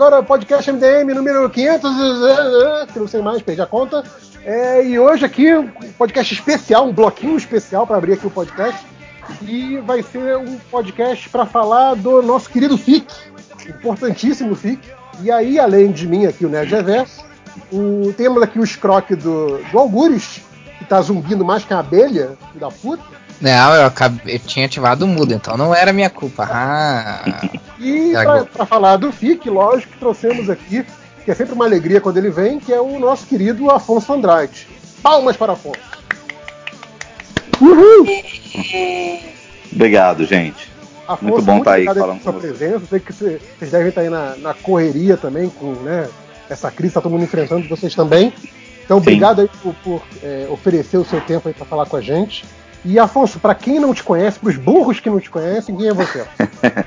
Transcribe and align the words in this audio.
agora 0.00 0.22
podcast 0.22 0.72
MDM 0.72 1.12
número 1.12 1.50
500, 1.50 1.90
que 2.90 2.98
não 2.98 3.06
sei 3.06 3.20
mais, 3.20 3.42
perdi 3.42 3.60
a 3.60 3.66
conta. 3.66 4.02
É, 4.46 4.82
e 4.82 4.98
hoje 4.98 5.26
aqui, 5.26 5.54
um 5.54 5.68
podcast 5.98 6.32
especial, 6.32 6.88
um 6.88 6.92
bloquinho 6.92 7.36
especial 7.36 7.86
para 7.86 7.98
abrir 7.98 8.14
aqui 8.14 8.26
o 8.26 8.30
podcast. 8.30 8.82
E 9.42 9.76
vai 9.84 10.02
ser 10.02 10.38
um 10.38 10.56
podcast 10.70 11.28
para 11.28 11.44
falar 11.44 11.96
do 11.96 12.22
nosso 12.22 12.48
querido 12.48 12.78
FIC, 12.78 13.12
importantíssimo 13.68 14.54
FIC. 14.54 14.80
E 15.22 15.30
aí, 15.30 15.58
além 15.58 15.92
de 15.92 16.08
mim 16.08 16.24
aqui, 16.24 16.46
o 16.46 16.48
Nerd 16.48 16.74
Reverso, 16.74 17.22
o, 17.70 18.10
temos 18.16 18.42
aqui 18.42 18.58
o 18.58 18.64
escroque 18.64 19.14
do, 19.14 19.58
do 19.70 19.78
Algures, 19.78 20.40
que 20.78 20.84
tá 20.86 21.02
zumbindo 21.02 21.44
mais 21.44 21.62
que 21.62 21.74
a 21.74 21.80
abelha, 21.80 22.38
da 22.54 22.70
puta. 22.70 23.19
Não, 23.40 23.74
eu, 23.74 23.86
acabei, 23.86 24.34
eu 24.34 24.38
tinha 24.38 24.66
ativado 24.66 25.04
o 25.04 25.08
mudo, 25.08 25.32
então 25.32 25.56
não 25.56 25.74
era 25.74 25.92
minha 25.92 26.10
culpa. 26.10 26.46
Ah, 26.50 27.22
e 27.80 28.12
para 28.52 28.66
falar 28.66 28.96
do 28.98 29.10
FIC, 29.10 29.48
lógico 29.48 29.92
que 29.92 29.98
trouxemos 29.98 30.50
aqui, 30.50 30.84
que 31.24 31.30
é 31.30 31.34
sempre 31.34 31.54
uma 31.54 31.64
alegria 31.64 32.00
quando 32.00 32.18
ele 32.18 32.30
vem, 32.30 32.60
que 32.60 32.72
é 32.72 32.80
o 32.80 32.98
nosso 32.98 33.26
querido 33.26 33.70
Afonso 33.70 34.12
Andrade. 34.12 34.68
Palmas 35.02 35.36
para 35.36 35.54
Afonso. 35.54 35.80
Uhul! 37.60 38.06
Obrigado, 39.72 40.24
gente. 40.26 40.70
Afonso, 41.08 41.32
muito 41.32 41.42
bom 41.42 41.58
estar 41.58 41.70
tá 41.70 41.76
aí 41.76 41.84
falando 41.86 42.20
com 42.20 42.32
vocês. 42.32 42.56
presença. 42.56 42.86
Sei 42.86 43.00
que 43.00 43.12
vocês 43.12 43.70
devem 43.70 43.88
estar 43.88 44.02
aí 44.02 44.10
na, 44.10 44.36
na 44.36 44.54
correria 44.54 45.16
também, 45.16 45.48
com 45.48 45.72
né, 45.72 46.08
essa 46.48 46.70
crise, 46.70 46.88
está 46.88 47.00
todo 47.00 47.12
mundo 47.12 47.24
enfrentando, 47.24 47.66
vocês 47.68 47.94
também. 47.94 48.32
Então, 48.84 48.98
obrigado 48.98 49.40
aí 49.40 49.48
por, 49.62 49.74
por 49.76 50.02
é, 50.22 50.46
oferecer 50.50 50.98
o 50.98 51.04
seu 51.04 51.20
tempo 51.20 51.50
para 51.52 51.64
falar 51.64 51.86
com 51.86 51.96
a 51.96 52.00
gente. 52.00 52.44
E 52.84 52.98
Afonso, 52.98 53.38
para 53.38 53.54
quem 53.54 53.78
não 53.78 53.92
te 53.92 54.02
conhece, 54.02 54.38
para 54.38 54.48
os 54.48 54.56
burros 54.56 55.00
que 55.00 55.10
não 55.10 55.20
te 55.20 55.28
conhecem, 55.28 55.76
quem 55.76 55.88
é 55.88 55.92
você? 55.92 56.24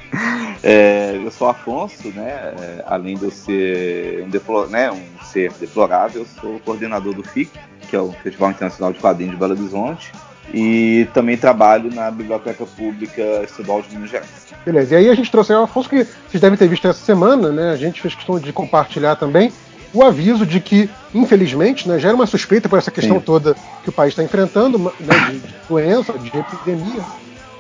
é, 0.63 1.19
eu 1.23 1.29
sou 1.29 1.47
Afonso, 1.47 2.07
né? 2.09 2.53
É, 2.59 2.83
além 2.87 3.15
de 3.15 3.25
eu 3.25 3.31
ser 3.31 4.23
um, 4.23 4.29
deplor, 4.29 4.69
né, 4.69 4.91
um 4.91 5.03
ser 5.23 5.51
deplorável, 5.53 6.21
eu 6.21 6.27
sou 6.41 6.59
coordenador 6.61 7.13
do 7.13 7.23
FIC, 7.23 7.51
que 7.89 7.95
é 7.95 7.99
o 7.99 8.11
Festival 8.11 8.49
Internacional 8.51 8.91
de 8.91 8.99
Quadrinhos 8.99 9.33
de 9.33 9.39
Belo 9.39 9.53
Horizonte, 9.53 10.11
e 10.51 11.07
também 11.13 11.37
trabalho 11.37 11.93
na 11.93 12.09
Biblioteca 12.09 12.65
Pública 12.65 13.43
Estadual 13.43 13.81
de 13.83 13.93
Minas 13.93 14.09
Gerais. 14.09 14.47
Beleza, 14.65 14.95
e 14.95 14.97
aí 14.97 15.09
a 15.09 15.15
gente 15.15 15.29
trouxe 15.29 15.53
o 15.53 15.61
Afonso, 15.61 15.89
que 15.89 16.07
vocês 16.27 16.41
devem 16.41 16.57
ter 16.57 16.67
visto 16.67 16.87
essa 16.87 17.05
semana, 17.05 17.51
né? 17.51 17.71
A 17.71 17.77
gente 17.77 18.01
fez 18.01 18.15
questão 18.15 18.39
de 18.39 18.51
compartilhar 18.51 19.15
também 19.15 19.53
o 19.93 20.03
aviso 20.03 20.45
de 20.45 20.59
que, 20.59 20.89
infelizmente, 21.13 21.87
né, 21.87 21.99
gera 21.99 22.15
uma 22.15 22.25
suspeita 22.25 22.67
por 22.67 22.79
essa 22.79 22.89
questão 22.89 23.17
Sim. 23.17 23.23
toda 23.23 23.55
que 23.83 23.89
o 23.89 23.91
país 23.91 24.11
está 24.13 24.23
enfrentando, 24.23 24.79
né, 24.99 25.31
de, 25.31 25.41
doença, 25.69 26.13
de 26.13 26.35
epidemia, 26.35 27.03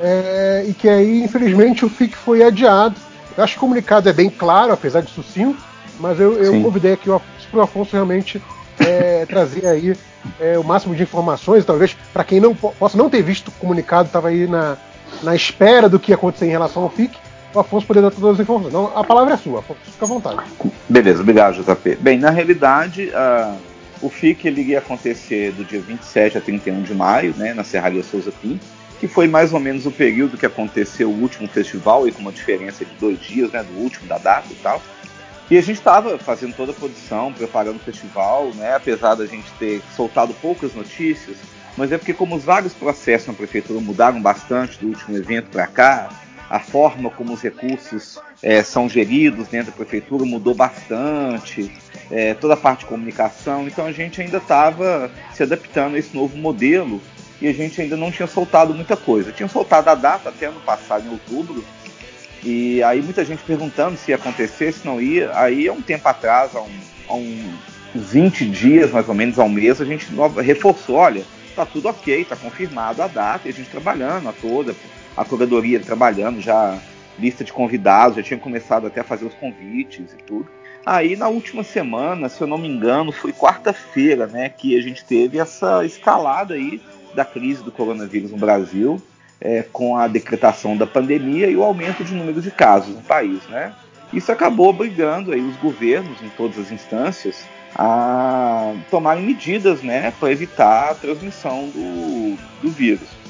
é, 0.01 0.65
e 0.67 0.73
que 0.73 0.89
aí, 0.89 1.23
infelizmente, 1.23 1.85
o 1.85 1.89
FIC 1.89 2.15
foi 2.17 2.43
adiado. 2.43 2.95
Eu 3.37 3.43
acho 3.43 3.53
que 3.53 3.59
o 3.59 3.61
comunicado 3.61 4.09
é 4.09 4.13
bem 4.13 4.29
claro, 4.29 4.73
apesar 4.73 5.01
de 5.01 5.11
sucinto, 5.11 5.61
mas 5.99 6.19
eu, 6.19 6.33
eu 6.33 6.61
convidei 6.61 6.93
aqui 6.93 7.05
para 7.05 7.59
o 7.59 7.61
Afonso 7.61 7.93
realmente 7.93 8.41
é, 8.79 9.25
trazer 9.29 9.67
aí 9.67 9.95
é, 10.39 10.57
o 10.57 10.63
máximo 10.63 10.95
de 10.95 11.03
informações, 11.03 11.65
talvez 11.65 11.95
para 12.11 12.23
quem 12.23 12.39
não 12.39 12.55
possa 12.55 12.97
não 12.97 13.09
ter 13.09 13.21
visto 13.21 13.49
o 13.49 13.51
comunicado, 13.53 14.07
estava 14.07 14.29
aí 14.29 14.47
na, 14.47 14.77
na 15.21 15.35
espera 15.35 15.87
do 15.87 15.99
que 15.99 16.11
ia 16.11 16.15
acontecer 16.15 16.45
em 16.45 16.51
relação 16.51 16.83
ao 16.83 16.89
FIC, 16.89 17.15
o 17.53 17.59
Afonso 17.59 17.85
poder 17.85 18.01
dar 18.01 18.11
todas 18.11 18.35
as 18.35 18.39
informações. 18.39 18.69
Então, 18.69 18.91
a 18.95 19.03
palavra 19.03 19.33
é 19.33 19.37
sua, 19.37 19.59
Afonso, 19.59 19.79
fica 19.83 20.05
à 20.05 20.07
vontade. 20.07 20.41
Beleza, 20.89 21.21
obrigado, 21.21 21.63
JP. 21.63 21.97
Bem, 21.97 22.17
na 22.17 22.29
realidade, 22.29 23.09
uh, 23.09 23.57
o 24.01 24.09
FIC 24.09 24.47
ele 24.47 24.61
ia 24.61 24.79
acontecer 24.79 25.51
do 25.51 25.63
dia 25.63 25.79
27 25.79 26.37
a 26.37 26.41
31 26.41 26.81
de 26.81 26.93
maio, 26.93 27.33
né, 27.37 27.53
na 27.53 27.63
Serraria 27.63 28.03
Souza 28.03 28.31
Pinto, 28.31 28.65
que 28.99 29.07
foi 29.07 29.27
mais 29.27 29.53
ou 29.53 29.59
menos 29.59 29.85
o 29.85 29.91
período 29.91 30.37
que 30.37 30.45
aconteceu 30.45 31.09
o 31.09 31.21
último 31.21 31.47
festival, 31.47 32.07
e 32.07 32.11
com 32.11 32.21
uma 32.21 32.31
diferença 32.31 32.83
de 32.83 32.91
dois 32.95 33.19
dias, 33.19 33.51
né, 33.51 33.63
do 33.63 33.79
último, 33.79 34.07
da 34.07 34.17
data 34.17 34.47
e 34.51 34.55
tal. 34.55 34.81
E 35.51 35.57
a 35.57 35.61
gente 35.61 35.77
estava 35.77 36.17
fazendo 36.17 36.55
toda 36.55 36.71
a 36.71 36.75
produção, 36.75 37.31
preparando 37.31 37.75
o 37.75 37.79
festival, 37.79 38.51
né, 38.55 38.75
apesar 38.75 39.15
da 39.15 39.25
gente 39.25 39.51
ter 39.59 39.81
soltado 39.95 40.33
poucas 40.35 40.73
notícias, 40.73 41.37
mas 41.77 41.91
é 41.91 41.97
porque 41.97 42.13
como 42.13 42.35
os 42.35 42.43
vários 42.43 42.73
processos 42.73 43.27
na 43.27 43.33
prefeitura 43.33 43.79
mudaram 43.79 44.21
bastante 44.21 44.79
do 44.79 44.87
último 44.87 45.17
evento 45.17 45.49
para 45.49 45.67
cá, 45.67 46.09
a 46.53 46.59
forma 46.59 47.09
como 47.09 47.33
os 47.33 47.41
recursos 47.41 48.19
é, 48.43 48.61
são 48.61 48.87
geridos 48.87 49.47
dentro 49.47 49.71
da 49.71 49.75
prefeitura 49.75 50.23
mudou 50.23 50.53
bastante, 50.53 51.75
é, 52.11 52.35
toda 52.35 52.53
a 52.53 52.57
parte 52.57 52.81
de 52.81 52.85
comunicação, 52.85 53.67
então 53.67 53.87
a 53.87 53.91
gente 53.91 54.21
ainda 54.21 54.37
estava 54.37 55.09
se 55.33 55.41
adaptando 55.41 55.95
a 55.95 55.97
esse 55.97 56.15
novo 56.15 56.37
modelo 56.37 57.01
e 57.41 57.47
a 57.47 57.51
gente 57.51 57.81
ainda 57.81 57.97
não 57.97 58.11
tinha 58.11 58.27
soltado 58.27 58.71
muita 58.71 58.95
coisa. 58.95 59.31
Tinha 59.31 59.49
soltado 59.49 59.89
a 59.89 59.95
data 59.95 60.29
até 60.29 60.45
ano 60.45 60.59
passado, 60.59 61.07
em 61.07 61.09
outubro, 61.09 61.65
e 62.43 62.83
aí 62.83 63.01
muita 63.01 63.25
gente 63.25 63.41
perguntando 63.41 63.97
se 63.97 64.11
ia 64.11 64.15
acontecer, 64.15 64.73
se 64.73 64.85
não 64.85 65.01
ia. 65.01 65.35
Aí 65.35 65.67
há 65.67 65.73
um 65.73 65.81
tempo 65.81 66.07
atrás, 66.07 66.55
há, 66.55 66.61
um, 66.61 66.79
há 67.09 67.15
um 67.15 67.51
20 67.95 68.45
dias 68.45 68.91
mais 68.91 69.09
ou 69.09 69.15
menos, 69.15 69.39
há 69.39 69.43
um 69.43 69.49
mês, 69.49 69.81
a 69.81 69.85
gente 69.85 70.05
reforçou, 70.43 70.97
olha, 70.97 71.23
tá 71.55 71.65
tudo 71.65 71.89
ok, 71.89 72.23
tá 72.25 72.35
confirmado 72.35 73.01
a 73.01 73.07
data, 73.07 73.47
e 73.47 73.51
a 73.51 73.53
gente 73.53 73.71
trabalhando 73.71 74.29
a 74.29 74.33
toda, 74.33 74.75
a 75.15 75.23
curadoria 75.23 75.79
trabalhando, 75.79 76.41
já 76.41 76.77
lista 77.17 77.43
de 77.43 77.53
convidados, 77.53 78.17
já 78.17 78.23
tinha 78.23 78.39
começado 78.39 78.87
até 78.87 79.01
a 79.01 79.03
fazer 79.03 79.25
os 79.25 79.33
convites 79.33 80.13
e 80.13 80.23
tudo. 80.23 80.47
Aí 80.85 81.15
na 81.15 81.27
última 81.27 81.63
semana, 81.63 82.27
se 82.27 82.41
eu 82.41 82.47
não 82.47 82.57
me 82.57 82.67
engano, 82.67 83.11
foi 83.11 83.31
quarta-feira, 83.31 84.27
né, 84.27 84.49
que 84.49 84.77
a 84.77 84.81
gente 84.81 85.05
teve 85.05 85.39
essa 85.39 85.85
escalada 85.85 86.55
aí 86.55 86.81
da 87.15 87.23
crise 87.23 87.63
do 87.63 87.71
coronavírus 87.71 88.31
no 88.31 88.37
Brasil, 88.37 89.01
é, 89.39 89.61
com 89.61 89.97
a 89.97 90.07
decretação 90.07 90.75
da 90.75 90.87
pandemia 90.87 91.47
e 91.47 91.55
o 91.55 91.63
aumento 91.63 92.03
de 92.03 92.13
número 92.13 92.41
de 92.41 92.49
casos 92.49 92.95
no 92.95 93.01
país, 93.01 93.41
né? 93.47 93.73
Isso 94.11 94.31
acabou 94.31 94.69
obrigando 94.69 95.31
aí 95.31 95.41
os 95.41 95.55
governos 95.57 96.21
em 96.21 96.29
todas 96.29 96.57
as 96.59 96.71
instâncias 96.71 97.45
a 97.75 98.73
tomarem 98.91 99.23
medidas, 99.23 99.81
né, 99.81 100.13
para 100.19 100.31
evitar 100.31 100.91
a 100.91 100.95
transmissão 100.95 101.69
do, 101.69 102.37
do 102.61 102.69
vírus. 102.69 103.22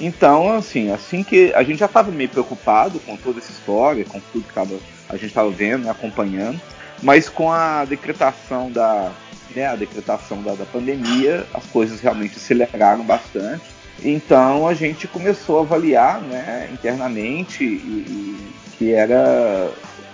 Então, 0.00 0.52
assim, 0.52 0.90
assim 0.90 1.24
que 1.24 1.52
a 1.54 1.62
gente 1.62 1.78
já 1.78 1.86
estava 1.86 2.10
meio 2.10 2.28
preocupado 2.28 3.00
com 3.00 3.16
toda 3.16 3.40
essa 3.40 3.50
história, 3.50 4.04
com 4.04 4.20
tudo 4.32 4.46
que 4.46 4.54
tava, 4.54 4.78
a 5.08 5.14
gente 5.14 5.26
estava 5.26 5.50
vendo, 5.50 5.84
né, 5.84 5.90
acompanhando, 5.90 6.60
mas 7.02 7.28
com 7.28 7.50
a 7.50 7.84
decretação 7.84 8.70
da, 8.70 9.10
né, 9.54 9.66
a 9.66 9.76
decretação 9.76 10.42
da, 10.42 10.54
da 10.54 10.64
pandemia, 10.64 11.44
as 11.52 11.66
coisas 11.66 12.00
realmente 12.00 12.36
aceleraram 12.36 13.04
bastante. 13.04 13.64
Então 14.04 14.68
a 14.68 14.74
gente 14.74 15.08
começou 15.08 15.58
a 15.58 15.62
avaliar, 15.62 16.20
né, 16.20 16.68
internamente 16.72 17.64
e, 17.64 17.66
e 17.66 18.52
que 18.78 18.92
era 18.92 19.72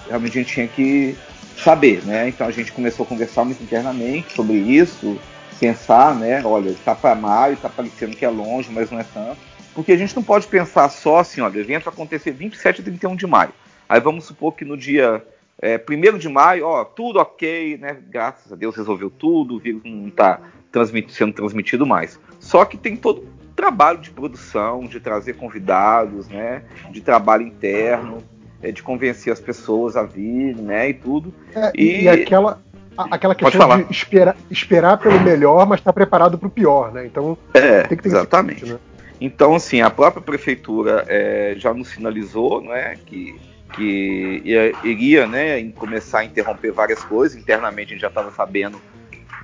realmente 0.08 0.38
a 0.38 0.42
gente 0.42 0.54
tinha 0.54 0.68
que 0.68 1.16
saber, 1.62 2.02
né? 2.04 2.28
Então 2.28 2.46
a 2.46 2.50
gente 2.50 2.72
começou 2.72 3.04
a 3.04 3.08
conversar 3.08 3.44
muito 3.44 3.62
internamente 3.62 4.34
sobre 4.34 4.54
isso, 4.54 5.18
pensar, 5.60 6.14
né? 6.14 6.42
Olha, 6.44 6.70
está 6.70 6.94
para 6.94 7.14
maio, 7.14 7.54
está 7.54 7.68
parecendo 7.68 8.16
que 8.16 8.24
é 8.24 8.28
longe, 8.28 8.70
mas 8.72 8.90
não 8.90 8.98
é 8.98 9.04
tanto. 9.04 9.53
Porque 9.74 9.92
a 9.92 9.96
gente 9.96 10.14
não 10.14 10.22
pode 10.22 10.46
pensar 10.46 10.88
só 10.88 11.18
assim, 11.18 11.40
olha, 11.40 11.56
o 11.56 11.60
evento 11.60 11.84
vai 11.84 11.94
acontecer 11.94 12.30
27 12.30 12.80
e 12.80 12.84
31 12.84 13.16
de 13.16 13.26
maio. 13.26 13.52
Aí 13.88 14.00
vamos 14.00 14.24
supor 14.24 14.54
que 14.54 14.64
no 14.64 14.76
dia 14.76 15.22
é, 15.60 15.78
1 15.78 16.18
de 16.18 16.28
maio, 16.28 16.66
ó, 16.66 16.84
tudo 16.84 17.18
ok, 17.18 17.78
né? 17.78 17.96
Graças 18.08 18.52
a 18.52 18.56
Deus 18.56 18.76
resolveu 18.76 19.10
tudo, 19.10 19.56
o 19.56 19.58
vírus 19.58 19.82
não 19.84 20.08
está 20.08 20.40
transmit 20.70 21.12
sendo 21.12 21.32
transmitido 21.32 21.86
mais. 21.86 22.18
Só 22.40 22.64
que 22.64 22.76
tem 22.76 22.96
todo 22.96 23.26
trabalho 23.54 23.98
de 23.98 24.10
produção, 24.10 24.84
de 24.84 24.98
trazer 25.00 25.34
convidados, 25.34 26.28
né? 26.28 26.62
De 26.90 27.00
trabalho 27.00 27.46
interno, 27.46 28.18
é, 28.62 28.72
de 28.72 28.82
convencer 28.82 29.32
as 29.32 29.40
pessoas 29.40 29.96
a 29.96 30.02
vir, 30.02 30.56
né? 30.56 30.88
E 30.88 30.94
tudo. 30.94 31.32
É, 31.54 31.72
e, 31.74 32.02
e 32.02 32.08
aquela 32.08 32.60
aquela 32.96 33.34
questão 33.34 33.82
de 33.82 33.90
esperar, 33.90 34.36
esperar 34.50 34.98
pelo 34.98 35.20
melhor, 35.20 35.66
mas 35.66 35.80
estar 35.80 35.92
tá 35.92 35.94
preparado 35.94 36.38
para 36.38 36.46
o 36.46 36.50
pior, 36.50 36.92
né? 36.92 37.06
Então 37.06 37.36
é, 37.52 37.82
tem 37.82 37.96
que 37.96 38.02
ter 38.02 38.08
exatamente. 38.08 38.64
né? 38.64 38.78
Então, 39.20 39.54
assim, 39.54 39.80
a 39.80 39.90
própria 39.90 40.22
prefeitura 40.22 41.04
é, 41.08 41.54
já 41.56 41.72
nos 41.72 41.88
sinalizou 41.88 42.60
né, 42.60 42.96
que, 43.06 43.38
que 43.74 44.42
iria 44.82 45.26
né, 45.26 45.62
começar 45.72 46.20
a 46.20 46.24
interromper 46.24 46.72
várias 46.72 47.02
coisas. 47.04 47.40
Internamente 47.40 47.92
a 47.92 47.94
gente 47.94 48.02
já 48.02 48.08
estava 48.08 48.30
sabendo 48.32 48.80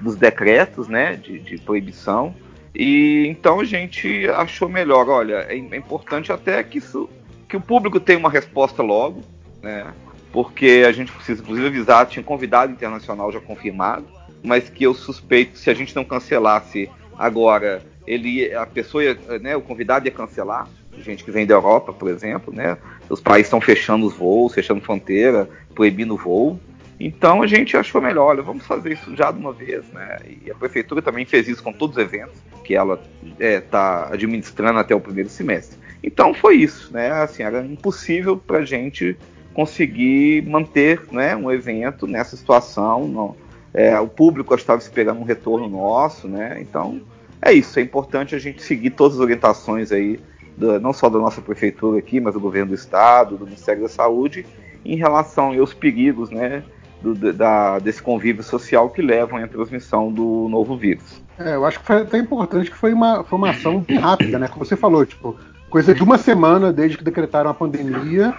dos 0.00 0.16
decretos 0.16 0.88
né, 0.88 1.16
de, 1.16 1.38
de, 1.38 1.58
proibição. 1.58 2.34
E 2.74 3.26
então 3.28 3.60
a 3.60 3.64
gente 3.64 4.28
achou 4.28 4.68
melhor, 4.68 5.08
olha, 5.08 5.46
é, 5.48 5.54
é 5.54 5.76
importante 5.76 6.32
até 6.32 6.62
que, 6.62 6.78
isso, 6.78 7.08
que 7.48 7.56
o 7.56 7.60
público 7.60 8.00
tenha 8.00 8.18
uma 8.18 8.30
resposta 8.30 8.82
logo, 8.82 9.22
né? 9.62 9.92
Porque 10.32 10.84
a 10.86 10.92
gente 10.92 11.10
precisa, 11.10 11.42
inclusive, 11.42 11.66
avisar, 11.66 12.06
tinha 12.06 12.22
convidado 12.22 12.72
internacional 12.72 13.32
já 13.32 13.40
confirmado, 13.40 14.06
mas 14.44 14.70
que 14.70 14.84
eu 14.84 14.94
suspeito 14.94 15.58
se 15.58 15.68
a 15.68 15.74
gente 15.74 15.94
não 15.94 16.04
cancelasse 16.04 16.88
agora 17.18 17.82
ele, 18.10 18.52
a 18.52 18.66
pessoa, 18.66 19.04
ia, 19.04 19.16
né, 19.40 19.54
o 19.54 19.60
convidado 19.60 20.06
ia 20.06 20.10
cancelar, 20.10 20.68
gente 20.98 21.22
que 21.22 21.30
vem 21.30 21.46
da 21.46 21.54
Europa, 21.54 21.92
por 21.92 22.10
exemplo, 22.10 22.52
né? 22.52 22.76
Os 23.08 23.20
países 23.20 23.46
estão 23.46 23.60
fechando 23.60 24.04
os 24.04 24.14
voos, 24.14 24.52
fechando 24.52 24.80
fronteira, 24.80 25.48
proibindo 25.74 26.14
o 26.14 26.16
voo. 26.16 26.58
Então 26.98 27.40
a 27.40 27.46
gente 27.46 27.76
achou 27.76 28.00
melhor, 28.00 28.26
olha, 28.26 28.42
vamos 28.42 28.66
fazer 28.66 28.92
isso 28.92 29.14
já 29.16 29.30
de 29.30 29.38
uma 29.38 29.52
vez, 29.52 29.84
né? 29.92 30.18
E 30.44 30.50
a 30.50 30.54
prefeitura 30.54 31.00
também 31.00 31.24
fez 31.24 31.48
isso 31.48 31.62
com 31.62 31.72
todos 31.72 31.96
os 31.96 32.02
eventos 32.02 32.36
que 32.64 32.74
ela 32.74 33.00
está 33.22 33.44
é, 33.44 33.60
tá 33.60 34.08
administrando 34.12 34.78
até 34.78 34.94
o 34.94 35.00
primeiro 35.00 35.30
semestre. 35.30 35.78
Então 36.02 36.34
foi 36.34 36.56
isso, 36.56 36.92
né? 36.92 37.10
Assim, 37.12 37.44
era 37.44 37.64
impossível 37.64 38.36
para 38.36 38.58
a 38.58 38.64
gente 38.64 39.16
conseguir 39.54 40.42
manter 40.46 41.00
né, 41.12 41.34
um 41.36 41.50
evento 41.50 42.06
nessa 42.06 42.36
situação. 42.36 43.08
Não, 43.08 43.36
é, 43.72 43.98
o 43.98 44.08
público 44.08 44.54
estava 44.54 44.80
esperando 44.80 45.20
um 45.20 45.24
retorno 45.24 45.68
nosso, 45.68 46.28
né? 46.28 46.58
Então 46.60 47.00
é 47.42 47.52
isso. 47.52 47.78
É 47.78 47.82
importante 47.82 48.34
a 48.34 48.38
gente 48.38 48.62
seguir 48.62 48.90
todas 48.90 49.16
as 49.16 49.22
orientações 49.22 49.92
aí, 49.92 50.20
da, 50.56 50.78
não 50.78 50.92
só 50.92 51.08
da 51.08 51.18
nossa 51.18 51.40
prefeitura 51.40 51.98
aqui, 51.98 52.20
mas 52.20 52.34
do 52.34 52.40
governo 52.40 52.68
do 52.68 52.74
estado, 52.74 53.36
do 53.36 53.44
Ministério 53.44 53.82
da 53.82 53.88
Saúde, 53.88 54.44
em 54.84 54.96
relação 54.96 55.58
aos 55.58 55.72
perigos, 55.72 56.30
né? 56.30 56.62
Do, 57.00 57.14
da, 57.32 57.78
desse 57.78 58.02
convívio 58.02 58.42
social 58.42 58.90
que 58.90 59.00
levam 59.00 59.42
à 59.42 59.48
transmissão 59.48 60.12
do 60.12 60.48
novo 60.50 60.76
vírus. 60.76 61.22
É, 61.38 61.54
eu 61.54 61.64
acho 61.64 61.80
que 61.80 61.86
foi 61.86 62.02
até 62.02 62.18
importante 62.18 62.70
que 62.70 62.76
foi 62.76 62.92
uma, 62.92 63.24
foi 63.24 63.38
uma 63.38 63.50
ação 63.50 63.82
rápida, 64.02 64.38
né? 64.38 64.48
Como 64.48 64.66
você 64.66 64.76
falou, 64.76 65.06
tipo, 65.06 65.34
coisa 65.70 65.94
de 65.94 66.02
uma 66.02 66.18
semana 66.18 66.70
desde 66.70 66.98
que 66.98 67.04
decretaram 67.04 67.48
a 67.48 67.54
pandemia. 67.54 68.34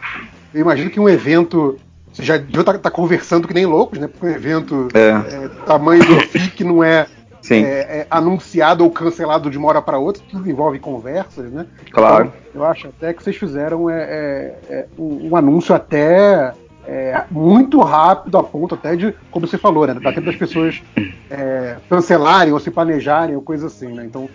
Eu 0.53 0.61
imagino 0.61 0.91
que 0.91 0.99
um 0.99 1.09
evento 1.09 1.79
você 2.11 2.23
já 2.23 2.37
devia 2.37 2.59
estar 2.59 2.73
tá, 2.73 2.79
tá 2.79 2.91
conversando 2.91 3.47
que 3.47 3.53
nem 3.53 3.65
loucos, 3.65 3.97
né? 3.97 4.07
Porque 4.07 4.25
um 4.25 4.29
evento 4.29 4.87
é. 4.93 5.09
É, 5.09 5.47
tamanho 5.65 6.05
do 6.05 6.19
FIC 6.19 6.63
não 6.63 6.83
é, 6.83 7.07
é, 7.49 7.55
é, 7.55 8.07
anunciado 8.09 8.83
ou 8.83 8.91
cancelado 8.91 9.49
de 9.49 9.57
uma 9.57 9.67
hora 9.69 9.81
para 9.81 9.97
outra, 9.97 10.21
tudo 10.29 10.49
envolve 10.49 10.79
conversas, 10.79 11.51
né? 11.51 11.65
Claro. 11.91 12.31
Então, 12.49 12.61
eu 12.61 12.65
acho 12.65 12.87
até 12.87 13.13
que 13.13 13.23
vocês 13.23 13.35
fizeram 13.35 13.89
é, 13.89 14.01
é, 14.01 14.55
é 14.69 14.87
um, 14.97 15.29
um, 15.29 15.35
anúncio 15.35 15.73
até 15.73 16.53
muito 17.29 17.79
rápido, 17.79 18.37
a 18.37 18.43
ponto 18.43 18.75
até 18.75 18.95
de, 18.95 19.13
como 19.29 19.47
você 19.47 19.57
falou, 19.57 19.87
né? 19.87 19.93
Dá 19.93 20.11
tempo 20.11 20.25
das 20.25 20.35
pessoas 20.35 20.81
cancelarem 21.87 22.51
ou 22.51 22.59
se 22.59 22.69
planejarem 22.69 23.35
ou 23.35 23.41
coisa 23.41 23.67
assim, 23.67 23.93
né? 23.93 24.03
Então, 24.03 24.29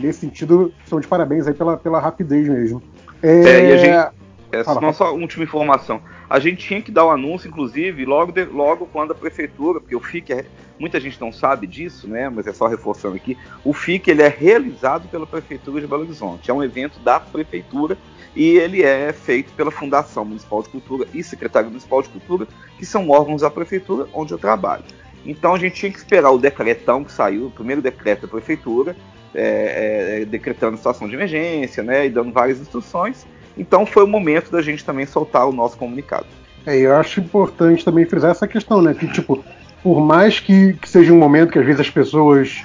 nesse 0.00 0.20
sentido, 0.20 0.72
são 0.86 1.00
de 1.00 1.06
parabéns 1.06 1.46
aí 1.46 1.52
pela, 1.52 1.76
pela 1.76 2.00
rapidez 2.00 2.48
mesmo. 2.48 2.82
É, 3.22 3.68
e 3.68 3.72
a 3.72 3.76
gente 3.76 4.21
essa 4.52 4.80
não 4.80 4.92
só 4.92 5.14
última 5.14 5.44
informação. 5.44 6.02
A 6.28 6.38
gente 6.38 6.66
tinha 6.66 6.82
que 6.82 6.92
dar 6.92 7.04
o 7.04 7.08
um 7.08 7.12
anúncio, 7.12 7.48
inclusive, 7.48 8.04
logo, 8.04 8.30
de, 8.30 8.44
logo 8.44 8.86
quando 8.86 9.12
a 9.12 9.14
prefeitura, 9.14 9.80
porque 9.80 9.96
o 9.96 10.00
FIC, 10.00 10.32
é, 10.32 10.44
muita 10.78 11.00
gente 11.00 11.20
não 11.20 11.32
sabe 11.32 11.66
disso, 11.66 12.06
né? 12.06 12.28
Mas 12.28 12.46
é 12.46 12.52
só 12.52 12.66
reforçando 12.66 13.16
aqui. 13.16 13.36
O 13.64 13.72
FIC 13.72 14.10
ele 14.10 14.22
é 14.22 14.28
realizado 14.28 15.08
pela 15.08 15.26
prefeitura 15.26 15.80
de 15.80 15.86
Belo 15.86 16.02
Horizonte. 16.02 16.50
É 16.50 16.54
um 16.54 16.62
evento 16.62 17.00
da 17.00 17.18
prefeitura 17.18 17.96
e 18.36 18.56
ele 18.56 18.82
é 18.82 19.12
feito 19.12 19.52
pela 19.54 19.70
Fundação 19.70 20.24
Municipal 20.24 20.62
de 20.62 20.68
Cultura 20.68 21.06
e 21.12 21.22
Secretaria 21.22 21.68
Municipal 21.68 22.02
de 22.02 22.08
Cultura, 22.10 22.46
que 22.78 22.86
são 22.86 23.08
órgãos 23.10 23.42
da 23.42 23.50
prefeitura 23.50 24.06
onde 24.12 24.32
eu 24.32 24.38
trabalho. 24.38 24.84
Então 25.24 25.54
a 25.54 25.58
gente 25.58 25.76
tinha 25.76 25.92
que 25.92 25.98
esperar 25.98 26.30
o 26.30 26.38
decretão 26.38 27.04
que 27.04 27.12
saiu, 27.12 27.46
o 27.46 27.50
primeiro 27.50 27.80
decreto 27.80 28.22
da 28.22 28.28
prefeitura, 28.28 28.96
é, 29.34 30.20
é, 30.20 30.24
decretando 30.24 30.76
situação 30.76 31.08
de 31.08 31.14
emergência, 31.14 31.82
né, 31.82 32.06
e 32.06 32.10
dando 32.10 32.32
várias 32.32 32.60
instruções. 32.60 33.26
Então 33.56 33.84
foi 33.84 34.04
o 34.04 34.08
momento 34.08 34.50
da 34.50 34.62
gente 34.62 34.84
também 34.84 35.06
soltar 35.06 35.46
o 35.46 35.52
nosso 35.52 35.76
comunicado. 35.76 36.26
É, 36.66 36.76
eu 36.76 36.94
acho 36.96 37.20
importante 37.20 37.84
também 37.84 38.06
frisar 38.06 38.30
essa 38.30 38.46
questão, 38.46 38.80
né? 38.80 38.94
Que, 38.94 39.06
tipo, 39.08 39.44
por 39.82 40.00
mais 40.00 40.38
que, 40.38 40.74
que 40.74 40.88
seja 40.88 41.12
um 41.12 41.18
momento 41.18 41.52
que 41.52 41.58
às 41.58 41.66
vezes 41.66 41.80
as 41.80 41.90
pessoas 41.90 42.62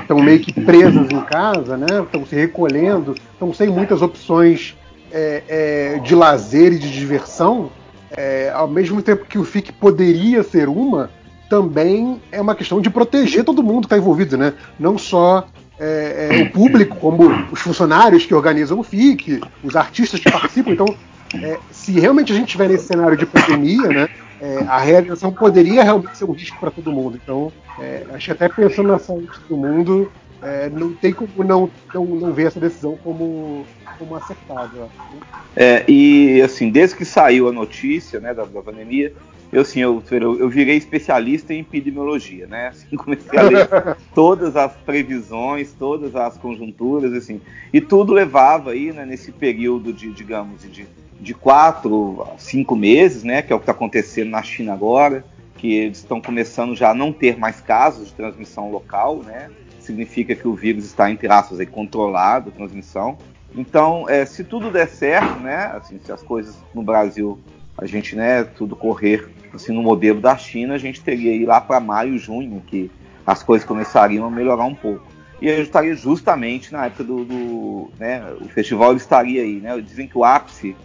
estão 0.00 0.18
é, 0.18 0.22
meio 0.22 0.40
que 0.40 0.52
presas 0.52 1.10
em 1.10 1.20
casa, 1.20 1.76
né? 1.76 2.02
Estão 2.02 2.24
se 2.26 2.34
recolhendo, 2.34 3.14
estão 3.32 3.52
sem 3.52 3.68
muitas 3.68 4.02
opções 4.02 4.74
é, 5.12 5.42
é, 5.48 5.98
de 6.00 6.14
lazer 6.14 6.72
e 6.72 6.78
de 6.78 6.90
diversão, 6.90 7.70
é, 8.16 8.50
ao 8.54 8.68
mesmo 8.68 9.00
tempo 9.00 9.24
que 9.24 9.38
o 9.38 9.44
FIC 9.44 9.72
poderia 9.72 10.42
ser 10.42 10.68
uma, 10.68 11.10
também 11.48 12.20
é 12.32 12.40
uma 12.40 12.54
questão 12.54 12.80
de 12.80 12.90
proteger 12.90 13.44
todo 13.44 13.62
mundo 13.62 13.82
que 13.82 13.86
está 13.86 13.98
envolvido, 13.98 14.36
né? 14.36 14.54
Não 14.78 14.98
só 14.98 15.46
é, 15.78 16.28
é, 16.30 16.42
o 16.42 16.50
público, 16.50 16.96
como 16.96 17.28
os 17.50 17.60
funcionários 17.60 18.24
que 18.24 18.34
organizam 18.34 18.78
o 18.78 18.82
FIC, 18.82 19.40
os 19.62 19.74
artistas 19.76 20.20
que 20.20 20.30
participam. 20.30 20.72
Então, 20.72 20.86
é, 21.34 21.58
se 21.70 21.92
realmente 21.92 22.32
a 22.32 22.36
gente 22.36 22.46
estiver 22.46 22.68
nesse 22.68 22.86
cenário 22.86 23.16
de 23.16 23.26
pandemia, 23.26 23.88
né, 23.88 24.08
é, 24.40 24.58
a 24.68 24.78
realização 24.78 25.32
poderia 25.32 25.82
realmente 25.82 26.16
ser 26.16 26.24
um 26.24 26.32
risco 26.32 26.58
para 26.60 26.70
todo 26.70 26.92
mundo. 26.92 27.18
Então, 27.22 27.52
é, 27.80 28.04
acho 28.12 28.26
que 28.26 28.32
até 28.32 28.48
pensando 28.48 28.88
na 28.88 28.98
saúde 28.98 29.30
do 29.48 29.56
mundo, 29.56 30.10
é, 30.42 30.68
não 30.68 30.92
tem 30.92 31.12
como 31.12 31.42
não, 31.42 31.70
não, 31.92 32.04
não 32.04 32.32
ver 32.32 32.48
essa 32.48 32.60
decisão 32.60 32.98
como, 33.02 33.64
como 33.98 34.14
acertada. 34.14 34.88
É, 35.56 35.84
e 35.88 36.42
assim, 36.42 36.70
desde 36.70 36.96
que 36.96 37.04
saiu 37.04 37.48
a 37.48 37.52
notícia 37.52 38.20
né, 38.20 38.34
da, 38.34 38.44
da 38.44 38.62
pandemia, 38.62 39.12
eu 39.54 39.62
assim, 39.62 39.80
eu, 39.80 40.02
eu 40.10 40.48
virei 40.48 40.76
especialista 40.76 41.54
em 41.54 41.60
epidemiologia, 41.60 42.46
né? 42.48 42.68
Assim, 42.68 42.94
comecei 42.96 43.38
a 43.38 43.42
ler 43.42 43.68
todas 44.12 44.56
as 44.56 44.72
previsões, 44.72 45.72
todas 45.72 46.16
as 46.16 46.36
conjunturas, 46.36 47.12
assim, 47.12 47.40
e 47.72 47.80
tudo 47.80 48.12
levava 48.12 48.72
aí, 48.72 48.92
né, 48.92 49.06
nesse 49.06 49.30
período 49.30 49.92
de, 49.92 50.12
digamos, 50.12 50.62
de, 50.62 50.86
de 51.20 51.34
quatro 51.34 52.26
a 52.34 52.36
cinco 52.36 52.74
meses, 52.74 53.22
né, 53.22 53.42
que 53.42 53.52
é 53.52 53.56
o 53.56 53.60
que 53.60 53.62
está 53.62 53.72
acontecendo 53.72 54.30
na 54.30 54.42
China 54.42 54.72
agora, 54.72 55.24
que 55.56 55.72
eles 55.72 55.98
estão 55.98 56.20
começando 56.20 56.74
já 56.74 56.90
a 56.90 56.94
não 56.94 57.12
ter 57.12 57.38
mais 57.38 57.60
casos 57.60 58.08
de 58.08 58.14
transmissão 58.14 58.72
local, 58.72 59.22
né? 59.22 59.50
Significa 59.78 60.34
que 60.34 60.48
o 60.48 60.54
vírus 60.54 60.84
está, 60.84 61.10
entre 61.10 61.28
aspas, 61.28 61.60
aí, 61.60 61.66
controlado, 61.66 62.50
a 62.50 62.52
transmissão. 62.52 63.16
Então, 63.54 64.08
é, 64.08 64.26
se 64.26 64.42
tudo 64.42 64.70
der 64.70 64.88
certo, 64.88 65.38
né, 65.40 65.70
assim, 65.74 66.00
se 66.04 66.10
as 66.10 66.22
coisas 66.22 66.56
no 66.74 66.82
Brasil 66.82 67.38
a 67.76 67.86
gente, 67.86 68.14
né, 68.14 68.44
tudo 68.44 68.76
correr 68.76 69.28
assim 69.54 69.72
no 69.72 69.82
modelo 69.82 70.20
da 70.20 70.36
China, 70.36 70.74
a 70.74 70.78
gente 70.78 71.02
teria 71.02 71.32
aí 71.32 71.44
lá 71.44 71.60
para 71.60 71.80
maio, 71.80 72.18
junho, 72.18 72.62
que 72.66 72.90
as 73.26 73.42
coisas 73.42 73.66
começariam 73.66 74.26
a 74.26 74.30
melhorar 74.30 74.64
um 74.64 74.74
pouco. 74.74 75.06
E 75.40 75.50
a 75.50 75.56
gente 75.56 75.66
estaria 75.66 75.94
justamente 75.94 76.72
na 76.72 76.86
época 76.86 77.04
do, 77.04 77.24
do 77.24 77.90
né, 77.98 78.24
o 78.40 78.48
festival 78.48 78.94
estaria 78.94 79.42
aí, 79.42 79.60
né? 79.60 79.78
Dizem 79.80 80.06
que 80.06 80.16
o 80.16 80.24
ápice 80.24 80.76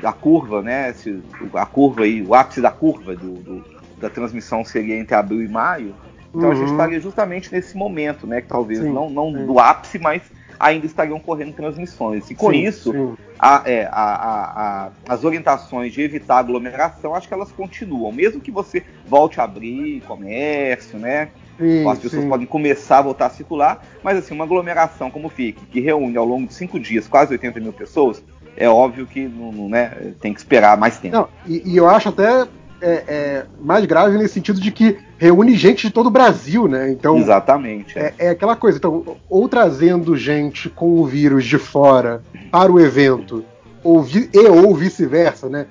da 0.00 0.12
curva, 0.12 0.62
né, 0.62 0.92
se, 0.92 1.22
a 1.54 1.66
curva 1.66 2.02
aí, 2.02 2.22
o 2.22 2.34
ápice 2.34 2.60
da 2.60 2.70
curva 2.70 3.14
do, 3.14 3.34
do, 3.34 3.64
da 4.00 4.08
transmissão 4.08 4.64
seria 4.64 4.98
entre 4.98 5.14
abril 5.14 5.42
e 5.42 5.48
maio. 5.48 5.94
Então 6.30 6.42
uhum. 6.42 6.50
a 6.50 6.54
gente 6.54 6.66
uhum. 6.66 6.72
estaria 6.72 7.00
justamente 7.00 7.52
nesse 7.52 7.76
momento, 7.76 8.26
né, 8.26 8.40
que 8.40 8.48
talvez 8.48 8.80
sim, 8.80 8.92
não, 8.92 9.10
não 9.10 9.32
do 9.32 9.58
ápice, 9.58 9.98
mas 9.98 10.22
ainda 10.58 10.86
estariam 10.86 11.18
correndo 11.20 11.52
transmissões. 11.52 12.30
E 12.30 12.34
com 12.34 12.50
sim, 12.50 12.64
isso, 12.64 12.92
sim. 12.92 13.16
A, 13.38 13.62
é, 13.66 13.88
a, 13.92 14.86
a, 14.86 14.90
as 15.08 15.24
orientações 15.24 15.92
de 15.92 16.02
evitar 16.02 16.38
aglomeração, 16.38 17.14
acho 17.14 17.28
que 17.28 17.34
elas 17.34 17.52
continuam. 17.52 18.10
Mesmo 18.10 18.40
que 18.40 18.50
você 18.50 18.82
volte 19.06 19.40
a 19.40 19.44
abrir 19.44 20.00
comércio, 20.02 20.98
né? 20.98 21.28
Sim, 21.58 21.88
as 21.88 21.98
pessoas 21.98 22.24
podem 22.24 22.46
começar 22.46 22.98
a 22.98 23.02
voltar 23.02 23.26
a 23.26 23.30
circular, 23.30 23.84
mas 24.02 24.16
assim, 24.16 24.32
uma 24.32 24.44
aglomeração 24.44 25.10
como 25.10 25.26
o 25.26 25.30
FIC, 25.30 25.66
que 25.66 25.80
reúne 25.80 26.16
ao 26.16 26.24
longo 26.24 26.46
de 26.46 26.54
cinco 26.54 26.78
dias 26.78 27.08
quase 27.08 27.32
80 27.32 27.58
mil 27.58 27.72
pessoas, 27.72 28.22
é 28.56 28.68
óbvio 28.68 29.06
que 29.06 29.26
não, 29.26 29.52
não 29.52 29.68
né, 29.68 30.14
tem 30.20 30.32
que 30.32 30.38
esperar 30.38 30.76
mais 30.76 30.98
tempo. 30.98 31.16
Não, 31.16 31.28
e, 31.46 31.62
e 31.64 31.76
eu 31.76 31.88
acho 31.88 32.08
até 32.08 32.46
é, 32.80 33.04
é, 33.08 33.46
mais 33.60 33.84
grave 33.86 34.16
nesse 34.16 34.34
sentido 34.34 34.60
de 34.60 34.70
que 34.70 34.98
reúne 35.18 35.56
gente 35.56 35.88
de 35.88 35.92
todo 35.92 36.06
o 36.06 36.10
Brasil, 36.10 36.68
né? 36.68 36.90
Então, 36.90 37.18
Exatamente. 37.18 37.98
É, 37.98 38.14
é 38.18 38.28
aquela 38.30 38.54
coisa, 38.54 38.78
então, 38.78 39.16
ou 39.28 39.48
trazendo 39.48 40.16
gente 40.16 40.70
com 40.70 41.00
o 41.00 41.04
vírus 41.04 41.44
de 41.44 41.58
fora 41.58 42.22
para 42.50 42.72
o 42.72 42.80
evento, 42.80 43.44
ou 43.82 44.02
vi, 44.02 44.30
e 44.32 44.48
ou 44.48 44.74
vice-versa, 44.74 45.48
né? 45.48 45.66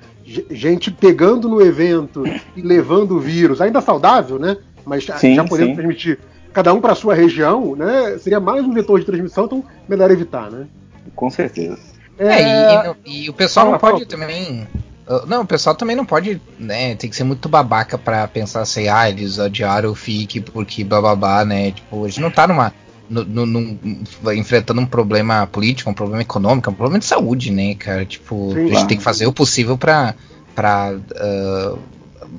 Gente 0.51 0.91
pegando 0.91 1.47
no 1.47 1.61
evento 1.61 2.23
e 2.55 2.61
levando 2.61 3.15
o 3.15 3.19
vírus, 3.19 3.61
ainda 3.61 3.79
saudável, 3.79 4.37
né? 4.37 4.57
Mas 4.85 5.05
sim, 5.17 5.35
já 5.35 5.43
podendo 5.45 5.69
sim. 5.69 5.75
transmitir 5.75 6.19
cada 6.51 6.73
um 6.73 6.81
para 6.81 6.93
sua 6.95 7.15
região, 7.15 7.75
né? 7.75 8.17
Seria 8.19 8.39
mais 8.39 8.65
um 8.65 8.73
vetor 8.73 8.99
de 8.99 9.05
transmissão, 9.05 9.45
então 9.45 9.63
melhor 9.87 10.11
evitar, 10.11 10.51
né? 10.51 10.67
Com 11.15 11.29
certeza. 11.29 11.79
É, 12.19 12.41
e, 12.41 12.95
e, 13.05 13.25
e, 13.25 13.29
o 13.29 13.33
pessoal 13.33 13.71
não 13.71 13.77
pode 13.77 14.05
também 14.05 14.67
não, 15.25 15.41
o 15.43 15.45
pessoal 15.45 15.75
também 15.75 15.95
não 15.95 16.05
pode, 16.05 16.41
né? 16.59 16.95
Tem 16.95 17.09
que 17.09 17.15
ser 17.15 17.23
muito 17.23 17.47
babaca 17.47 17.97
pra 17.97 18.27
pensar 18.27 18.61
assim, 18.61 18.89
ah, 18.89 19.09
eles 19.09 19.39
odiaram 19.39 19.91
o 19.91 19.95
FIC 19.95 20.41
porque 20.41 20.83
bababá, 20.83 21.45
né? 21.45 21.71
Tipo, 21.71 22.03
a 22.03 22.07
gente 22.07 22.19
não 22.19 22.31
tá 22.31 22.47
numa. 22.47 22.73
No, 23.09 23.23
no, 23.23 23.45
num, 23.45 23.79
enfrentando 24.35 24.81
um 24.81 24.85
problema 24.85 25.47
político, 25.47 25.89
um 25.89 25.93
problema 25.93 26.21
econômico, 26.21 26.69
um 26.69 26.73
problema 26.73 26.99
de 26.99 27.05
saúde, 27.05 27.51
né, 27.51 27.73
cara? 27.75 28.05
Tipo, 28.05 28.51
Sim, 28.53 28.65
a 28.69 28.75
gente 28.75 28.87
tem 28.87 28.97
que 28.97 29.03
fazer 29.03 29.25
o 29.25 29.31
possível 29.31 29.77
pra, 29.77 30.13
pra 30.53 30.93
uh, 30.93 31.79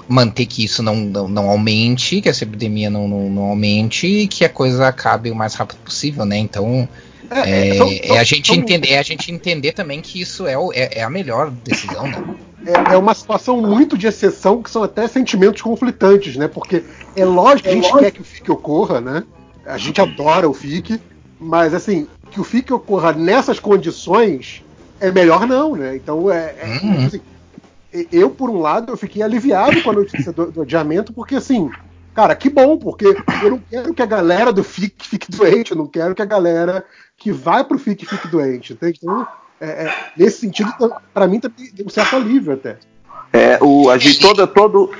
manter 0.07 0.45
que 0.45 0.63
isso 0.63 0.83
não, 0.83 0.95
não, 0.95 1.27
não, 1.27 1.49
aumente, 1.49 2.21
que 2.21 2.29
essa 2.29 2.45
epidemia 2.45 2.91
não, 2.91 3.09
não, 3.09 3.31
não 3.31 3.43
aumente 3.45 4.07
e 4.07 4.29
que 4.29 4.45
a 4.45 4.49
coisa 4.51 4.89
acabe 4.89 5.31
o 5.31 5.35
mais 5.35 5.55
rápido 5.55 5.79
possível, 5.79 6.27
né? 6.27 6.37
Então, 6.37 6.87
é, 7.31 7.69
é, 7.69 7.75
são, 7.77 7.89
é, 7.89 8.19
a 8.19 8.25
gente 8.25 8.53
entender, 8.53 8.91
é 8.91 8.99
a 8.99 9.03
gente 9.03 9.31
entender 9.33 9.73
também 9.73 10.01
que 10.01 10.21
isso 10.21 10.47
é, 10.47 10.57
o, 10.57 10.73
é, 10.73 10.99
é 10.99 11.03
a 11.03 11.11
melhor 11.11 11.51
decisão, 11.51 12.07
né? 12.07 12.37
É, 12.67 12.95
é, 12.95 12.97
uma 12.97 13.15
situação 13.15 13.61
muito 13.61 13.97
de 13.97 14.07
exceção 14.07 14.63
que 14.63 14.71
são 14.71 14.83
até 14.83 15.07
sentimentos 15.07 15.63
conflitantes, 15.63 16.37
né? 16.37 16.49
Porque 16.49 16.83
é 17.15 17.25
lógico 17.25 17.69
que 17.69 17.75
a 17.75 17.75
gente 17.75 17.99
quer 17.99 18.11
que 18.11 18.21
o 18.21 18.25
FIC 18.25 18.51
ocorra, 18.51 19.01
né? 19.01 19.25
A 19.65 19.79
gente 19.79 20.01
adora 20.01 20.49
o 20.49 20.55
FIC, 20.55 21.01
mas 21.39 21.75
assim, 21.75 22.07
que 22.31 22.41
o 22.41 22.45
FIC 22.45 22.73
ocorra 22.73 23.13
nessas 23.13 23.61
condições 23.61 24.65
é 25.01 25.11
melhor 25.11 25.47
não, 25.47 25.77
né? 25.77 25.97
Então 25.97 26.31
é, 26.31 26.55
é 26.59 26.81
uhum. 26.83 27.07
assim, 27.07 27.21
eu 28.11 28.31
por 28.31 28.51
um 28.51 28.59
lado 28.59 28.93
eu 28.93 28.97
fiquei 28.97 29.23
aliviado 29.23 29.83
com 29.83 29.91
a 29.91 29.95
notícia 29.95 30.33
do, 30.33 30.51
do 30.51 30.63
adiamento, 30.63 31.13
porque 31.13 31.37
assim 31.37 31.71
Cara, 32.19 32.35
que 32.35 32.51
bom, 32.51 32.77
porque 32.77 33.07
eu 33.45 33.51
não 33.51 33.61
quero 33.61 33.95
que 33.95 34.03
a 34.03 34.07
galera 34.07 34.53
do 34.53 34.65
FIC 34.65 35.07
fique 35.07 35.31
doente, 35.31 35.71
eu 35.71 35.77
não 35.77 35.87
quero 35.87 36.17
que 36.17 36.23
a 36.23 36.25
galera 36.25 36.85
que 37.17 37.31
vai 37.31 37.63
pro 37.63 37.79
FIC 37.79 38.05
fique 38.05 38.27
doente. 38.27 38.73
Entende? 38.73 38.99
Então, 39.01 39.25
é, 39.61 39.85
é, 39.85 39.95
nesse 40.17 40.41
sentido, 40.41 40.69
para 41.15 41.29
mim, 41.29 41.39
tem 41.39 41.53
um 41.87 41.89
certo 41.89 42.17
alívio 42.17 42.55
até. 42.55 42.77
É, 43.33 43.63
o, 43.63 43.89
a 43.89 43.97
gente, 43.99 44.19
toda, 44.19 44.49
todo, 44.49 44.91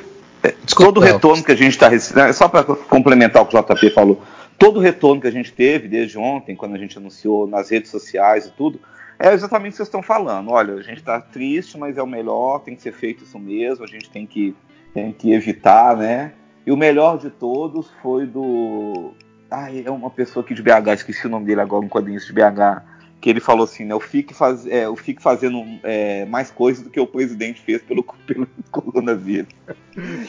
é, 0.45 0.55
todo 0.77 0.99
o 0.99 1.01
retorno 1.01 1.43
que 1.43 1.51
a 1.51 1.57
gente 1.57 1.73
está 1.73 1.89
recebendo, 1.89 2.33
só 2.35 2.47
para 2.47 2.63
complementar 2.63 3.43
o 3.43 3.47
que 3.47 3.57
o 3.57 3.61
JP 3.61 3.91
falou, 3.91 4.23
todo 4.57 4.77
o 4.77 4.81
retorno 4.81 5.21
que 5.21 5.27
a 5.27 5.33
gente 5.33 5.53
teve 5.53 5.89
desde 5.89 6.17
ontem, 6.17 6.55
quando 6.55 6.77
a 6.77 6.79
gente 6.79 6.99
anunciou 6.99 7.49
nas 7.49 7.69
redes 7.69 7.91
sociais 7.91 8.47
e 8.47 8.53
tudo, 8.53 8.79
é 9.19 9.33
exatamente 9.33 9.71
o 9.71 9.73
que 9.73 9.77
vocês 9.79 9.89
estão 9.89 10.05
falando. 10.05 10.53
Olha, 10.53 10.75
a 10.75 10.83
gente 10.83 10.99
está 10.99 11.21
triste, 11.21 11.77
mas 11.77 11.99
é 11.99 12.03
o 12.03 12.07
melhor, 12.07 12.61
tem 12.61 12.77
que 12.77 12.83
ser 12.83 12.93
feito 12.93 13.25
isso 13.25 13.41
mesmo, 13.41 13.85
a 13.85 13.89
gente 13.89 14.09
tem 14.09 14.25
que, 14.25 14.55
tem 14.95 15.11
que 15.11 15.33
evitar, 15.33 15.97
né? 15.97 16.33
E 16.69 16.71
o 16.71 16.77
melhor 16.77 17.17
de 17.17 17.31
todos 17.31 17.87
foi 18.03 18.27
do. 18.27 19.15
Ai, 19.51 19.85
é 19.87 19.91
uma 19.91 20.11
pessoa 20.11 20.45
aqui 20.45 20.53
de 20.53 20.63
BH, 20.63 20.97
esqueci 20.97 21.27
o 21.27 21.31
nome 21.31 21.47
dele 21.47 21.63
agora, 21.63 21.83
um 21.83 21.89
quadrinho 21.89 22.21
de 22.21 22.31
BH 22.31 22.83
que 23.23 23.31
ele 23.31 23.41
falou 23.41 23.65
assim, 23.65 23.87
né? 23.87 23.95
Eu 23.95 24.01
fico, 24.01 24.35
faz, 24.35 24.67
é, 24.67 24.85
eu 24.85 24.95
fico 24.95 25.23
fazendo 25.23 25.65
é, 25.83 26.27
mais 26.27 26.51
coisas 26.51 26.85
do 26.85 26.91
que 26.91 27.01
o 27.01 27.07
presidente 27.07 27.63
fez 27.63 27.81
pelo, 27.81 28.05
pelo 28.27 28.47
coronavírus. 28.71 29.49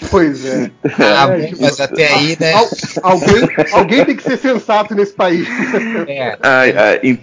Pois 0.10 0.46
é. 0.46 0.72
Ah, 0.98 1.28
é, 1.30 1.48
tipo, 1.48 1.62
mas 1.62 1.78
até 1.78 2.08
aí, 2.08 2.38
né? 2.40 2.54
alguém, 3.04 3.74
alguém 3.74 4.06
tem 4.06 4.16
que 4.16 4.24
ser 4.24 4.38
sensato 4.38 4.96
nesse 4.96 5.14
país. 5.14 5.46
É. 6.08 6.38
Ai, 6.42 6.72
ai, 6.72 7.20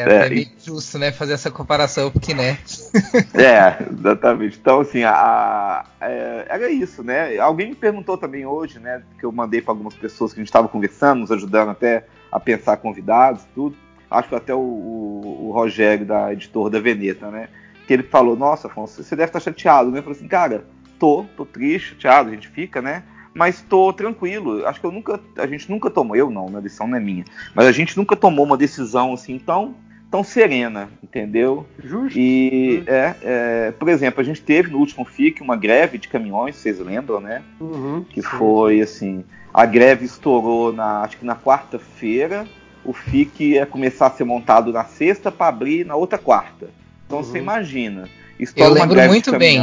é, 0.00 0.26
é 0.26 0.28
meio 0.28 0.48
justo, 0.62 0.98
né, 0.98 1.12
fazer 1.12 1.32
essa 1.32 1.50
comparação, 1.50 2.10
porque, 2.10 2.34
né? 2.34 2.58
é, 3.34 3.84
exatamente. 3.90 4.58
Então, 4.60 4.80
assim, 4.80 5.02
a, 5.02 5.12
a, 5.12 5.84
é, 6.00 6.46
era 6.48 6.70
isso, 6.70 7.02
né? 7.02 7.38
Alguém 7.38 7.70
me 7.70 7.74
perguntou 7.74 8.16
também 8.16 8.46
hoje, 8.46 8.78
né, 8.78 9.02
que 9.18 9.24
eu 9.24 9.32
mandei 9.32 9.60
para 9.60 9.72
algumas 9.72 9.94
pessoas 9.94 10.32
que 10.32 10.40
a 10.40 10.42
gente 10.42 10.48
estava 10.48 10.68
conversando, 10.68 11.20
nos 11.20 11.32
ajudando 11.32 11.70
até 11.70 12.06
a 12.30 12.38
pensar 12.38 12.76
convidados 12.76 13.42
e 13.42 13.46
tudo 13.54 13.76
acho 14.10 14.28
que 14.28 14.34
até 14.34 14.54
o, 14.54 14.58
o, 14.58 15.48
o, 15.48 15.52
Rogério, 15.52 16.06
da 16.06 16.32
editora 16.32 16.70
da 16.70 16.80
Veneta, 16.80 17.30
né? 17.30 17.48
Que 17.86 17.92
ele 17.92 18.02
falou, 18.02 18.36
nossa, 18.36 18.66
Afonso, 18.68 19.02
você 19.02 19.16
deve 19.16 19.28
estar 19.28 19.40
chateado, 19.40 19.90
né? 19.90 19.98
Eu 19.98 20.02
falei 20.02 20.18
assim, 20.18 20.28
cara, 20.28 20.64
tô, 20.98 21.24
tô 21.36 21.44
triste, 21.44 21.90
chateado, 21.90 22.30
a 22.30 22.32
gente 22.32 22.48
fica, 22.48 22.80
né? 22.82 23.02
Mas 23.34 23.60
tô 23.62 23.92
tranquilo. 23.92 24.66
Acho 24.66 24.80
que 24.80 24.86
eu 24.86 24.92
nunca, 24.92 25.20
a 25.36 25.46
gente 25.46 25.70
nunca 25.70 25.90
tomou, 25.90 26.16
eu 26.16 26.30
não, 26.30 26.56
a 26.56 26.60
decisão 26.60 26.88
não 26.88 26.96
é 26.96 27.00
minha, 27.00 27.24
mas 27.54 27.66
a 27.66 27.72
gente 27.72 27.96
nunca 27.96 28.16
tomou 28.16 28.44
uma 28.44 28.56
decisão 28.56 29.12
assim 29.12 29.38
tão, 29.38 29.74
tão 30.10 30.24
serena, 30.24 30.88
entendeu? 31.02 31.66
Justo. 31.82 32.18
E, 32.18 32.82
É, 32.86 33.14
é, 33.22 33.70
por 33.72 33.88
exemplo, 33.88 34.20
a 34.20 34.24
gente 34.24 34.42
teve 34.42 34.70
no 34.70 34.78
último 34.78 35.04
FIC 35.04 35.42
uma 35.42 35.56
greve 35.56 35.98
de 35.98 36.08
caminhões, 36.08 36.56
vocês 36.56 36.78
lembram, 36.78 37.20
né? 37.20 37.42
Uhum, 37.60 38.04
que 38.08 38.22
sim. 38.22 38.28
foi 38.28 38.80
assim, 38.80 39.24
a 39.52 39.66
greve 39.66 40.04
estourou 40.04 40.72
na, 40.72 41.02
acho 41.02 41.18
que 41.18 41.24
na 41.24 41.36
quarta-feira, 41.36 42.46
o 42.84 42.92
FIC 42.92 43.52
ia 43.52 43.66
começar 43.66 44.06
a 44.06 44.10
ser 44.10 44.24
montado 44.24 44.72
na 44.72 44.84
sexta 44.84 45.30
para 45.30 45.48
abrir 45.48 45.84
na 45.84 45.94
outra 45.94 46.18
quarta. 46.18 46.70
Então 47.06 47.18
uhum. 47.18 47.24
você 47.24 47.38
imagina. 47.38 48.08
Eu 48.54 48.70
lembro 48.72 49.00
muito 49.08 49.36
bem. 49.36 49.58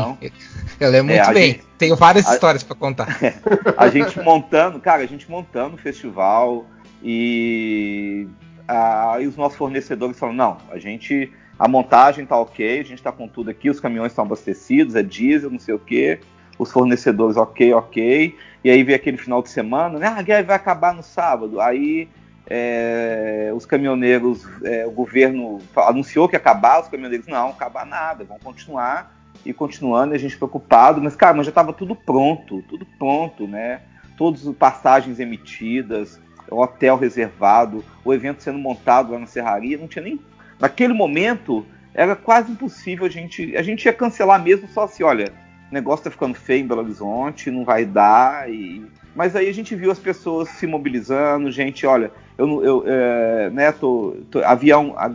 Eu 0.79 0.89
lembro 0.89 1.13
é, 1.13 1.17
muito 1.17 1.33
bem. 1.33 1.51
Gente, 1.53 1.63
Tenho 1.77 1.95
várias 1.95 2.27
a, 2.27 2.33
histórias 2.33 2.61
para 2.61 2.75
contar. 2.75 3.17
A 3.77 3.87
gente 3.87 4.19
montando, 4.19 4.79
cara, 4.79 5.03
a 5.03 5.05
gente 5.05 5.31
montando 5.31 5.75
o 5.75 5.77
festival 5.77 6.65
e 7.01 8.27
aí 8.67 9.27
os 9.27 9.35
nossos 9.35 9.57
fornecedores 9.57 10.17
falaram, 10.17 10.37
não, 10.37 10.57
a 10.71 10.77
gente 10.77 11.31
a 11.57 11.67
montagem 11.67 12.25
tá 12.25 12.37
ok, 12.37 12.79
a 12.79 12.83
gente 12.83 13.01
tá 13.01 13.11
com 13.11 13.27
tudo 13.27 13.49
aqui, 13.49 13.69
os 13.69 13.79
caminhões 13.79 14.11
estão 14.11 14.25
abastecidos, 14.25 14.95
é 14.95 15.01
diesel, 15.01 15.49
não 15.49 15.59
sei 15.59 15.73
o 15.73 15.79
que, 15.79 16.19
os 16.59 16.71
fornecedores 16.71 17.37
ok, 17.37 17.73
ok, 17.73 18.35
e 18.63 18.69
aí 18.69 18.83
veio 18.83 18.97
aquele 18.97 19.17
final 19.17 19.41
de 19.41 19.49
semana, 19.49 19.97
né, 19.97 20.07
ah, 20.07 20.19
a 20.19 20.21
guerra 20.21 20.43
vai 20.43 20.55
acabar 20.55 20.93
no 20.93 21.01
sábado, 21.01 21.61
aí 21.61 22.09
é, 22.47 23.51
os 23.55 23.65
caminhoneiros, 23.65 24.45
é, 24.63 24.85
o 24.85 24.91
governo 24.91 25.59
anunciou 25.75 26.27
que 26.27 26.35
ia 26.35 26.39
acabar, 26.39 26.81
os 26.81 26.87
caminhoneiros 26.87 27.27
não, 27.27 27.49
acabar 27.49 27.85
nada, 27.85 28.23
vão 28.23 28.37
continuar. 28.39 29.13
E 29.45 29.53
continuando, 29.53 30.13
e 30.13 30.15
a 30.15 30.19
gente 30.19 30.37
preocupado, 30.37 30.99
mas 30.99 31.15
cara, 31.15 31.35
mas 31.35 31.45
já 31.45 31.51
estava 31.51 31.71
tudo 31.71 31.95
pronto, 31.95 32.63
tudo 32.67 32.83
pronto, 32.97 33.47
né? 33.47 33.81
Todas 34.17 34.47
as 34.47 34.55
passagens 34.55 35.19
emitidas, 35.19 36.19
hotel 36.49 36.97
reservado, 36.97 37.83
o 38.03 38.13
evento 38.13 38.43
sendo 38.43 38.59
montado 38.59 39.11
lá 39.11 39.19
na 39.19 39.25
serraria, 39.25 39.77
não 39.77 39.87
tinha 39.87 40.03
nem. 40.03 40.19
Naquele 40.59 40.93
momento 40.93 41.65
era 41.93 42.15
quase 42.15 42.51
impossível 42.51 43.05
a 43.05 43.09
gente. 43.09 43.55
A 43.55 43.61
gente 43.61 43.85
ia 43.85 43.93
cancelar 43.93 44.41
mesmo 44.41 44.67
só 44.67 44.83
assim, 44.83 45.03
olha, 45.03 45.31
o 45.71 45.73
negócio 45.73 46.03
tá 46.03 46.11
ficando 46.11 46.35
feio 46.35 46.63
em 46.63 46.67
Belo 46.67 46.81
Horizonte, 46.81 47.49
não 47.49 47.63
vai 47.63 47.85
dar. 47.85 48.49
E... 48.51 48.85
Mas 49.15 49.35
aí 49.35 49.47
a 49.47 49.53
gente 49.53 49.75
viu 49.75 49.89
as 49.89 49.99
pessoas 49.99 50.49
se 50.49 50.67
mobilizando, 50.67 51.49
gente, 51.49 51.85
olha, 51.85 52.11
eu, 52.37 52.63
eu 52.63 52.83
é, 52.85 53.49
né, 53.49 53.71
tô, 53.71 54.17
tô, 54.29 54.43
avião, 54.43 54.93
a, 54.97 55.09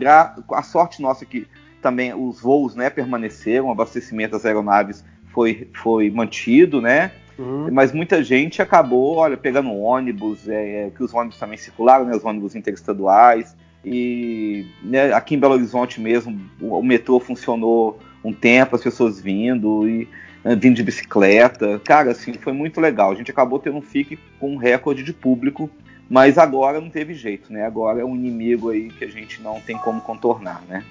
a 0.53 0.63
sorte 0.63 1.01
nossa 1.01 1.23
é 1.23 1.27
que 1.27 1.47
também 1.81 2.13
os 2.13 2.41
voos, 2.41 2.75
né, 2.75 2.89
permaneceram, 2.89 3.67
o 3.67 3.71
abastecimento 3.71 4.31
das 4.31 4.45
aeronaves 4.45 5.03
foi, 5.31 5.67
foi 5.73 6.09
mantido, 6.09 6.81
né, 6.81 7.11
uhum. 7.41 7.69
mas 7.71 7.91
muita 7.91 8.23
gente 8.23 8.61
acabou, 8.61 9.17
olha, 9.17 9.35
pegando 9.35 9.71
ônibus, 9.73 10.47
é, 10.47 10.85
é, 10.85 10.89
que 10.89 11.03
os 11.03 11.13
ônibus 11.13 11.39
também 11.39 11.57
circularam, 11.57 12.05
né, 12.05 12.15
os 12.15 12.23
ônibus 12.23 12.55
interestaduais, 12.55 13.55
e 13.83 14.65
né, 14.83 15.13
aqui 15.13 15.35
em 15.35 15.39
Belo 15.39 15.55
Horizonte 15.55 15.99
mesmo, 15.99 16.39
o, 16.59 16.77
o, 16.77 16.83
metrô 16.83 17.19
funcionou 17.19 17.99
um 18.23 18.31
tempo, 18.31 18.75
as 18.75 18.83
pessoas 18.83 19.19
vindo, 19.19 19.87
e 19.87 20.07
né, 20.43 20.55
vindo 20.55 20.75
de 20.75 20.83
bicicleta, 20.83 21.79
cara, 21.83 22.11
assim, 22.11 22.33
foi 22.33 22.53
muito 22.53 22.79
legal, 22.79 23.11
a 23.11 23.15
gente 23.15 23.31
acabou 23.31 23.59
tendo 23.59 23.77
um 23.77 23.81
FIC 23.81 24.19
com 24.39 24.53
um 24.53 24.57
recorde 24.57 25.03
de 25.03 25.13
público 25.13 25.69
mas 26.11 26.37
agora 26.37 26.81
não 26.81 26.89
teve 26.89 27.13
jeito, 27.13 27.53
né? 27.53 27.65
Agora 27.65 28.01
é 28.01 28.03
um 28.03 28.13
inimigo 28.13 28.69
aí 28.69 28.89
que 28.89 29.05
a 29.05 29.07
gente 29.07 29.41
não 29.41 29.61
tem 29.61 29.77
como 29.77 30.01
contornar, 30.01 30.61
né? 30.67 30.83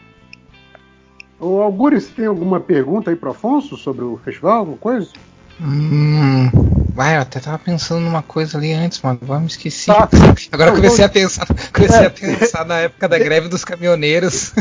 Augusto, 1.39 2.01
você 2.01 2.15
tem 2.15 2.25
alguma 2.25 2.59
pergunta 2.59 3.11
aí 3.11 3.17
para 3.17 3.31
Afonso 3.31 3.77
sobre 3.77 4.03
o 4.03 4.17
festival, 4.17 4.61
alguma 4.61 4.79
coisa? 4.79 5.11
Hum, 5.61 6.51
vai, 6.95 7.17
eu 7.17 7.21
até 7.21 7.39
tava 7.39 7.59
pensando 7.59 8.01
numa 8.01 8.23
coisa 8.23 8.57
ali 8.57 8.73
antes, 8.73 9.01
mano. 9.03 9.19
Agora 9.23 9.41
me 9.41 9.47
esqueci. 9.47 9.87
Tá. 9.87 10.09
Agora 10.53 10.71
eu 10.71 10.77
comecei 10.77 11.05
a 11.05 11.09
pensar, 11.09 11.47
comecei 11.73 12.01
é. 12.01 12.07
a 12.07 12.11
pensar 12.11 12.65
na 12.65 12.79
época 12.79 13.09
da 13.09 13.19
greve 13.19 13.49
dos 13.49 13.65
caminhoneiros. 13.65 14.53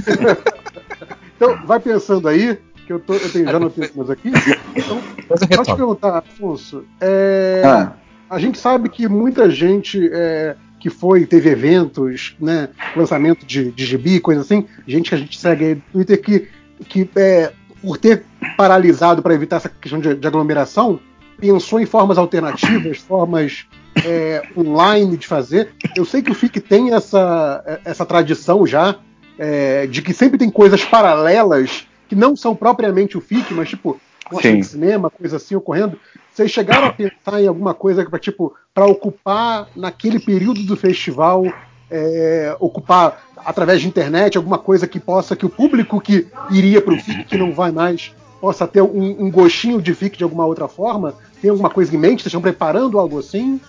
então, 1.36 1.66
vai 1.66 1.80
pensando 1.80 2.28
aí, 2.28 2.60
que 2.86 2.92
eu, 2.92 3.00
tô, 3.00 3.14
eu 3.14 3.32
tenho 3.32 3.46
já 3.46 3.60
notícias 3.60 4.10
aqui. 4.10 4.32
Então, 4.76 5.02
pode 5.28 5.76
perguntar, 5.76 6.18
Afonso. 6.18 6.84
É, 7.00 7.62
ah 7.66 7.94
a 8.30 8.38
gente 8.38 8.60
sabe 8.60 8.90
que 8.90 9.08
muita 9.08 9.50
gente 9.50 10.10
é, 10.14 10.56
que 10.80 10.90
foi, 10.90 11.26
teve 11.26 11.50
eventos, 11.50 12.36
né, 12.40 12.70
lançamento 12.96 13.46
de, 13.46 13.72
de 13.72 13.86
gibi, 13.86 14.20
coisa 14.20 14.42
assim, 14.42 14.66
gente 14.88 15.10
que 15.10 15.16
a 15.16 15.18
gente 15.18 15.38
segue 15.38 15.66
aí 15.66 15.76
no 15.76 15.82
Twitter 15.92 16.22
que, 16.22 16.48
que 16.88 17.10
é, 17.16 17.52
por 17.82 17.98
ter 17.98 18.24
paralisado 18.60 19.22
para 19.22 19.34
evitar 19.34 19.56
essa 19.56 19.70
questão 19.70 20.02
de, 20.02 20.14
de, 20.16 20.28
aglomeração, 20.28 21.00
pensou 21.40 21.80
em 21.80 21.86
formas 21.86 22.18
alternativas, 22.18 22.98
formas 23.08 23.66
é, 24.06 24.44
online 24.58 25.16
de 25.16 25.26
fazer. 25.26 25.70
Eu 25.96 26.04
sei 26.04 26.22
que 26.22 26.30
o 26.30 26.36
FIC 26.36 26.60
tem 26.60 26.94
essa, 26.94 27.80
essa 27.86 28.06
tradição 28.06 28.68
já, 28.68 28.98
é, 29.38 29.88
de 29.88 30.02
que 30.02 30.14
sempre 30.14 30.38
tem 30.38 30.50
coisas 30.50 30.84
paralelas 30.84 31.88
que 32.10 32.16
não 32.16 32.36
são 32.36 32.54
propriamente 32.54 33.18
o 33.18 33.22
FIC, 33.22 33.54
mas 33.54 33.70
tipo, 33.70 33.98
mostra 34.30 34.54
de 34.54 34.64
cinema, 34.66 35.10
coisa 35.10 35.38
assim 35.38 35.56
ocorrendo. 35.56 35.98
Vocês 36.30 36.52
chegaram 36.52 36.88
a 36.88 36.92
pensar 36.92 37.42
em 37.42 37.48
alguma 37.48 37.74
coisa 37.74 38.04
para 38.04 38.20
tipo 38.20 38.54
para 38.74 38.86
ocupar 38.86 39.70
naquele 39.74 40.20
período 40.20 40.64
do 40.64 40.76
festival, 40.76 41.46
é, 41.90 42.58
ocupar 42.60 43.24
através 43.38 43.80
de 43.80 43.88
internet 43.88 44.38
alguma 44.38 44.58
coisa 44.58 44.86
que 44.86 45.00
possa 45.00 45.34
que 45.34 45.46
o 45.46 45.50
público 45.50 46.02
que 46.02 46.28
iria 46.52 46.82
para 46.82 46.94
o 46.94 47.00
FIC 47.00 47.24
que 47.24 47.38
não 47.38 47.54
vai 47.54 47.72
mais 47.72 48.14
possa 48.40 48.68
ter 48.68 48.82
um, 48.82 49.26
um, 49.26 49.32
gostinho 49.32 49.82
de 49.82 49.94
FIC 49.94 50.18
de 50.18 50.24
alguma 50.24 50.46
outra 50.46 50.68
forma? 50.68 51.16
Tem 51.42 51.50
alguma 51.50 51.70
coisa 51.70 51.94
em 51.96 52.00
mente? 52.00 52.22
Vocês 52.22 52.28
estão 52.28 52.42
preparando 52.42 53.00
algo 53.00 53.20
assim? 53.20 53.60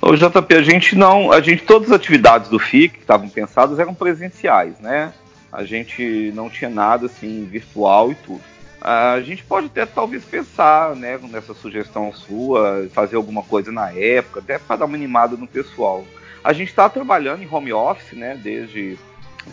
O 0.00 0.14
JP, 0.14 0.54
a 0.54 0.62
gente 0.62 0.94
não, 0.94 1.32
a 1.32 1.40
gente 1.40 1.64
todas 1.64 1.88
as 1.88 1.96
atividades 1.96 2.48
do 2.48 2.58
FIC 2.58 2.94
que 2.94 3.00
estavam 3.00 3.28
pensadas 3.28 3.78
eram 3.78 3.94
presenciais, 3.94 4.78
né? 4.78 5.12
A 5.52 5.64
gente 5.64 6.32
não 6.34 6.50
tinha 6.50 6.70
nada 6.70 7.06
assim 7.06 7.44
virtual 7.44 8.12
e 8.12 8.14
tudo. 8.14 8.40
A 8.80 9.20
gente 9.20 9.42
pode 9.42 9.66
até 9.66 9.84
talvez 9.86 10.24
pensar 10.24 10.94
né, 10.94 11.18
nessa 11.30 11.54
sugestão 11.54 12.12
sua, 12.12 12.88
fazer 12.92 13.16
alguma 13.16 13.42
coisa 13.42 13.72
na 13.72 13.90
época, 13.90 14.40
até 14.40 14.58
para 14.58 14.76
dar 14.76 14.84
uma 14.84 14.94
animada 14.94 15.36
no 15.36 15.46
pessoal. 15.46 16.04
A 16.44 16.52
gente 16.52 16.68
está 16.68 16.88
trabalhando 16.88 17.42
em 17.42 17.48
home 17.52 17.72
office 17.72 18.16
né, 18.16 18.38
desde, 18.40 18.96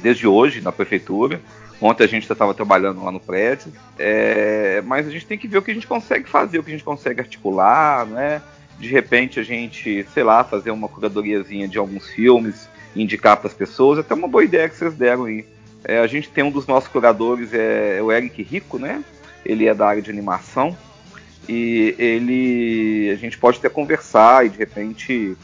desde 0.02 0.28
hoje 0.28 0.62
na 0.62 0.72
prefeitura. 0.72 1.42
Ontem 1.82 2.04
a 2.04 2.08
gente 2.08 2.32
estava 2.32 2.54
trabalhando 2.54 3.04
lá 3.04 3.12
no 3.12 3.20
prédio, 3.20 3.74
é, 4.00 4.82
mas 4.86 5.08
a 5.08 5.10
gente 5.10 5.26
tem 5.26 5.38
que 5.38 5.48
ver 5.48 5.58
o 5.58 5.62
que 5.62 5.72
a 5.72 5.74
gente 5.74 5.88
consegue 5.88 6.30
fazer, 6.30 6.60
o 6.60 6.64
que 6.64 6.70
a 6.70 6.74
gente 6.74 6.84
consegue 6.84 7.20
articular, 7.20 8.06
né? 8.06 8.42
De 8.80 8.88
repente 8.90 9.40
a 9.40 9.44
gente, 9.44 10.06
sei 10.14 10.24
lá, 10.24 10.44
fazer 10.44 10.72
uma 10.72 10.88
curadoriazinha 10.88 11.68
de 11.68 11.78
alguns 11.78 12.08
filmes, 12.08 12.70
indicar 12.96 13.38
para 13.38 13.48
as 13.48 13.54
pessoas, 13.54 14.00
até 14.00 14.14
uma 14.14 14.28
boa 14.28 14.44
ideia 14.44 14.70
que 14.70 14.76
vocês 14.76 14.94
deram 14.94 15.26
aí. 15.26 15.46
É, 15.84 16.00
a 16.00 16.08
gente 16.08 16.30
tem 16.30 16.44
um 16.44 16.52
dos 16.52 16.66
nossos 16.66 16.90
curadores, 16.90 17.54
é, 17.54 17.98
é 17.98 18.02
o 18.02 18.12
Eric 18.12 18.42
Rico, 18.42 18.80
né? 18.80 19.04
ele 19.46 19.68
é 19.68 19.74
da 19.74 19.88
área 19.88 20.02
de 20.02 20.10
animação 20.10 20.76
e 21.48 21.96
ele 21.98 23.12
a 23.12 23.16
gente 23.16 23.38
pode 23.38 23.58
até 23.58 23.70
conversar 23.70 24.46
e 24.46 24.50
de 24.50 24.58
repente 24.58 25.36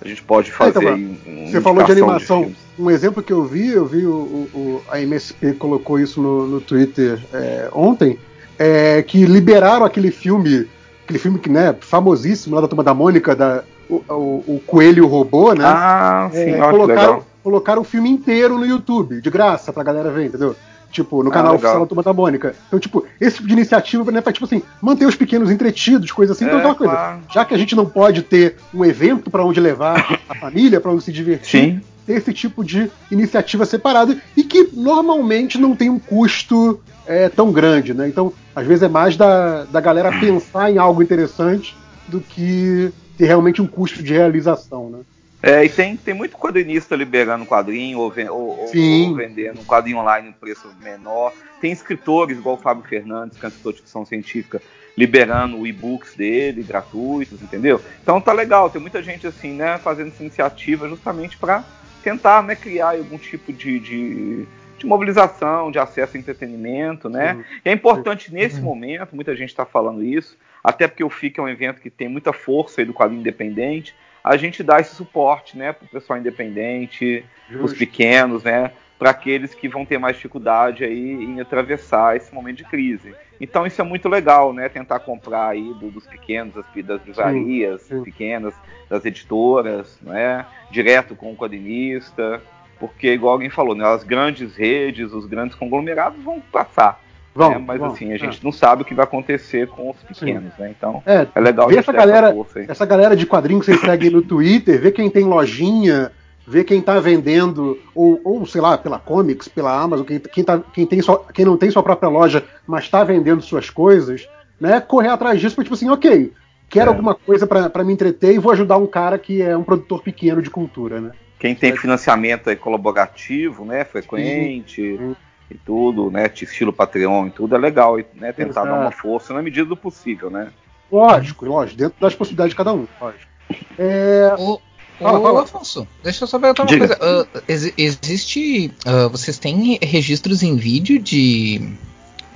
a 0.00 0.06
gente 0.06 0.22
pode 0.22 0.52
fazer 0.52 0.86
é, 0.86 0.92
então, 0.92 1.32
um, 1.32 1.46
você 1.50 1.60
falou 1.60 1.82
de 1.82 1.92
animação 1.92 2.44
de 2.44 2.82
um 2.82 2.90
exemplo 2.90 3.22
que 3.22 3.32
eu 3.32 3.44
vi 3.44 3.72
eu 3.72 3.84
vi 3.84 4.06
o, 4.06 4.48
o 4.54 4.82
a 4.88 5.00
MSP 5.00 5.54
colocou 5.54 5.98
isso 5.98 6.22
no, 6.22 6.46
no 6.46 6.60
Twitter 6.60 7.18
é, 7.32 7.68
ontem 7.72 8.18
é, 8.58 9.02
que 9.02 9.24
liberaram 9.24 9.86
aquele 9.86 10.10
filme, 10.10 10.68
aquele 11.04 11.18
filme 11.18 11.38
que, 11.38 11.48
né, 11.48 11.74
famosíssimo 11.80 12.56
lá 12.56 12.62
da 12.62 12.68
Turma 12.68 12.82
da 12.82 12.92
Mônica, 12.92 13.36
da, 13.36 13.62
o, 13.88 14.02
o, 14.08 14.44
o 14.46 14.62
Coelho 14.66 15.06
Robô, 15.06 15.54
né? 15.54 15.64
Ah, 15.64 16.28
sim, 16.32 16.50
é, 16.50 16.58
colocaram, 16.58 16.86
legal. 16.86 17.26
colocaram 17.42 17.82
o 17.82 17.84
filme 17.84 18.10
inteiro 18.10 18.58
no 18.58 18.66
YouTube, 18.66 19.20
de 19.20 19.30
graça, 19.30 19.72
pra 19.72 19.84
galera 19.84 20.10
ver, 20.10 20.26
entendeu? 20.26 20.56
Tipo, 20.90 21.22
no 21.22 21.30
ah, 21.30 21.32
canal 21.32 21.54
oficial 21.54 21.80
da 21.80 21.86
Turma 21.86 22.02
da 22.02 22.12
Mônica. 22.12 22.54
Então, 22.66 22.78
tipo, 22.78 23.04
esse 23.20 23.36
tipo 23.36 23.48
de 23.48 23.52
iniciativa, 23.52 24.10
né, 24.10 24.20
pra, 24.20 24.32
tipo 24.32 24.46
assim, 24.46 24.62
manter 24.80 25.06
os 25.06 25.14
pequenos 25.14 25.50
entretidos, 25.50 26.10
coisas 26.10 26.36
assim. 26.36 26.46
Então, 26.46 26.58
é, 26.58 26.74
coisa. 26.74 26.92
Claro. 26.92 27.20
Já 27.30 27.44
que 27.44 27.54
a 27.54 27.58
gente 27.58 27.76
não 27.76 27.86
pode 27.86 28.22
ter 28.22 28.56
um 28.72 28.84
evento 28.84 29.30
para 29.30 29.44
onde 29.44 29.60
levar 29.60 30.18
a 30.28 30.34
família, 30.34 30.80
para 30.80 30.90
onde 30.90 31.04
se 31.04 31.12
divertir, 31.12 31.60
Sim. 31.60 31.80
ter 32.06 32.14
esse 32.14 32.32
tipo 32.32 32.64
de 32.64 32.90
iniciativa 33.10 33.66
separada 33.66 34.16
e 34.36 34.42
que 34.42 34.70
normalmente 34.72 35.58
não 35.58 35.76
tem 35.76 35.90
um 35.90 35.98
custo 35.98 36.80
é, 37.06 37.28
tão 37.28 37.52
grande, 37.52 37.92
né? 37.92 38.08
Então, 38.08 38.32
às 38.54 38.66
vezes 38.66 38.82
é 38.82 38.88
mais 38.88 39.16
da, 39.16 39.64
da 39.64 39.80
galera 39.80 40.18
pensar 40.18 40.70
em 40.70 40.78
algo 40.78 41.02
interessante 41.02 41.76
do 42.06 42.20
que 42.20 42.90
ter 43.16 43.26
realmente 43.26 43.60
um 43.60 43.66
custo 43.66 44.02
de 44.02 44.12
realização, 44.12 44.88
né? 44.88 44.98
É, 45.42 45.64
e 45.64 45.68
tem, 45.68 45.96
tem 45.96 46.14
muito 46.14 46.36
quadrinista 46.36 46.96
liberando 46.96 47.46
quadrinho 47.46 47.98
ou, 47.98 48.12
ou, 48.30 48.60
ou, 48.60 49.14
vendendo 49.14 49.60
um 49.60 49.64
quadrinho 49.64 49.98
online 49.98 50.30
em 50.30 50.32
preço 50.32 50.68
menor. 50.82 51.32
Tem 51.60 51.70
escritores, 51.70 52.38
igual 52.38 52.56
o 52.56 52.58
Fábio 52.58 52.84
Fernandes, 52.84 53.38
que 53.38 53.46
é 53.46 53.48
escritor 53.48 53.72
de 53.72 53.80
ficção 53.80 54.04
científica, 54.04 54.60
liberando 54.96 55.64
e-books 55.64 56.16
dele, 56.16 56.62
gratuitos, 56.64 57.40
entendeu? 57.40 57.80
Então 58.02 58.20
tá 58.20 58.32
legal, 58.32 58.68
tem 58.68 58.80
muita 58.80 59.00
gente 59.00 59.28
assim, 59.28 59.52
né, 59.52 59.78
fazendo 59.78 60.08
essa 60.08 60.22
iniciativa 60.22 60.88
justamente 60.88 61.36
para 61.36 61.64
tentar 62.02 62.42
né, 62.42 62.56
criar 62.56 62.96
algum 62.96 63.16
tipo 63.16 63.52
de, 63.52 63.78
de, 63.78 64.46
de, 64.76 64.86
mobilização, 64.86 65.70
de 65.70 65.78
acesso 65.78 66.16
a 66.16 66.20
entretenimento, 66.20 67.08
né? 67.08 67.34
Uhum. 67.34 67.44
É 67.64 67.72
importante 67.72 68.34
nesse 68.34 68.56
uhum. 68.58 68.64
momento, 68.64 69.14
muita 69.14 69.36
gente 69.36 69.50
está 69.50 69.64
falando 69.64 70.02
isso, 70.02 70.36
até 70.64 70.88
porque 70.88 71.04
o 71.04 71.10
FIC 71.10 71.38
é 71.38 71.42
um 71.42 71.48
evento 71.48 71.80
que 71.80 71.90
tem 71.90 72.08
muita 72.08 72.32
força 72.32 72.80
aí 72.80 72.84
do 72.84 72.94
quadrinho 72.94 73.20
independente, 73.20 73.94
a 74.22 74.36
gente 74.36 74.62
dá 74.62 74.80
esse 74.80 74.94
suporte, 74.94 75.56
né, 75.56 75.72
para 75.72 75.86
o 75.86 75.88
pessoal 75.88 76.18
independente, 76.18 77.24
os 77.60 77.72
pequenos, 77.72 78.42
né, 78.42 78.72
para 78.98 79.10
aqueles 79.10 79.54
que 79.54 79.68
vão 79.68 79.84
ter 79.84 79.98
mais 79.98 80.16
dificuldade 80.16 80.84
aí 80.84 81.12
em 81.24 81.40
atravessar 81.40 82.16
esse 82.16 82.34
momento 82.34 82.58
de 82.58 82.64
crise. 82.64 83.14
Então 83.40 83.64
isso 83.66 83.80
é 83.80 83.84
muito 83.84 84.08
legal, 84.08 84.52
né, 84.52 84.68
tentar 84.68 84.98
comprar 85.00 85.48
aí 85.48 85.72
do, 85.74 85.90
dos 85.90 86.06
pequenos, 86.06 86.54
das, 86.54 86.66
das 86.84 87.06
livrarias 87.06 87.88
pequenas, 88.02 88.54
das 88.88 89.04
editoras, 89.04 89.98
né, 90.02 90.44
direto 90.70 91.14
com 91.14 91.32
o 91.32 91.36
quadrinista, 91.36 92.42
porque 92.78 93.12
igual 93.12 93.34
alguém 93.34 93.50
falou, 93.50 93.74
né, 93.74 93.86
as 93.86 94.02
grandes 94.02 94.56
redes, 94.56 95.12
os 95.12 95.26
grandes 95.26 95.56
conglomerados 95.56 96.22
vão 96.22 96.40
passar. 96.40 97.00
Vão, 97.34 97.50
né? 97.50 97.64
Mas 97.64 97.78
vão, 97.78 97.92
assim, 97.92 98.10
a 98.10 98.14
é. 98.14 98.18
gente 98.18 98.38
é. 98.38 98.44
não 98.44 98.50
sabe 98.50 98.82
o 98.82 98.84
que 98.84 98.94
vai 98.94 99.04
acontecer 99.04 99.68
com 99.68 99.90
os 99.90 99.96
pequenos, 99.98 100.52
Sim. 100.54 100.62
né? 100.62 100.74
Então 100.76 101.02
é, 101.06 101.26
é 101.34 101.40
legal 101.40 101.68
ver 101.68 101.78
essa 101.78 101.92
galera, 101.92 102.34
essa, 102.36 102.72
essa, 102.72 102.86
galera 102.86 103.14
de 103.14 103.26
quadrinhos 103.26 103.64
que 103.64 103.72
vocês 103.72 103.80
seguem 103.80 104.10
no 104.10 104.22
Twitter, 104.22 104.80
ver 104.80 104.92
quem 104.92 105.08
tem 105.08 105.24
lojinha, 105.24 106.10
ver 106.46 106.64
quem 106.64 106.80
tá 106.80 106.98
vendendo, 106.98 107.78
ou, 107.94 108.20
ou 108.24 108.46
sei 108.46 108.60
lá, 108.60 108.76
pela 108.76 108.98
Comics, 108.98 109.48
pela 109.48 109.80
Amazon, 109.80 110.04
quem, 110.04 110.18
quem, 110.18 110.44
tá, 110.44 110.60
quem, 110.72 110.86
tem 110.86 111.00
só, 111.00 111.16
quem 111.16 111.44
não 111.44 111.56
tem 111.56 111.70
sua 111.70 111.82
própria 111.82 112.08
loja, 112.08 112.44
mas 112.66 112.84
está 112.84 113.04
vendendo 113.04 113.42
suas 113.42 113.70
coisas, 113.70 114.28
né? 114.60 114.80
Correr 114.80 115.08
atrás 115.08 115.40
disso, 115.40 115.54
para 115.54 115.64
tipo 115.64 115.74
assim, 115.74 115.90
ok, 115.90 116.32
quero 116.68 116.90
é. 116.90 116.92
alguma 116.92 117.14
coisa 117.14 117.46
para 117.46 117.84
me 117.84 117.92
entreter 117.92 118.34
e 118.34 118.38
vou 118.38 118.52
ajudar 118.52 118.78
um 118.78 118.86
cara 118.86 119.18
que 119.18 119.42
é 119.42 119.56
um 119.56 119.62
produtor 119.62 120.02
pequeno 120.02 120.42
de 120.42 120.50
cultura, 120.50 121.00
né? 121.00 121.12
Quem 121.38 121.54
tem 121.54 121.76
financiamento 121.76 122.50
aí 122.50 122.56
colaborativo, 122.56 123.64
né, 123.64 123.84
frequente, 123.84 124.82
sim, 124.82 124.98
sim 124.98 125.16
e 125.50 125.54
tudo, 125.54 126.10
né? 126.10 126.30
Estilo 126.34 126.72
Patreon 126.72 127.28
e 127.28 127.30
tudo, 127.30 127.54
é 127.54 127.58
legal, 127.58 127.96
né? 128.14 128.32
Tentar 128.32 128.62
Exato. 128.62 128.66
dar 128.66 128.80
uma 128.80 128.90
força 128.90 129.32
na 129.32 129.42
medida 129.42 129.66
do 129.66 129.76
possível, 129.76 130.30
né? 130.30 130.48
Lógico, 130.90 131.44
lógico, 131.46 131.78
dentro 131.78 132.00
das 132.00 132.14
possibilidades 132.14 132.50
de 132.50 132.56
cada 132.56 132.72
um, 132.72 132.86
lógico. 133.00 133.30
É... 133.78 134.34
O, 134.38 134.60
fala, 134.98 135.20
fala. 135.20 135.42
Afonso, 135.42 135.88
deixa 136.02 136.24
eu 136.24 136.28
só 136.28 136.38
perguntar 136.38 136.62
uma 136.62 136.68
Diga. 136.68 136.96
coisa. 136.96 137.22
Uh, 137.22 137.42
ex 137.48 137.72
existe. 137.76 138.72
Uh, 138.86 139.08
vocês 139.08 139.38
têm 139.38 139.78
registros 139.82 140.42
em 140.42 140.56
vídeo 140.56 140.98
de. 140.98 141.72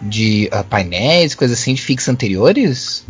de 0.01 0.51
uh, 0.53 0.65
painéis, 0.65 1.35
coisas 1.35 1.59
assim, 1.59 1.75
de 1.75 1.83
fix 1.83 2.09
anteriores? 2.09 3.07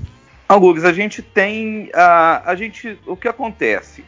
Alguns, 0.49 0.85
a 0.85 0.93
gente 0.93 1.23
tem. 1.23 1.91
a 1.95 2.55
gente. 2.57 2.99
O 3.07 3.17
que 3.17 3.29
acontece? 3.29 4.05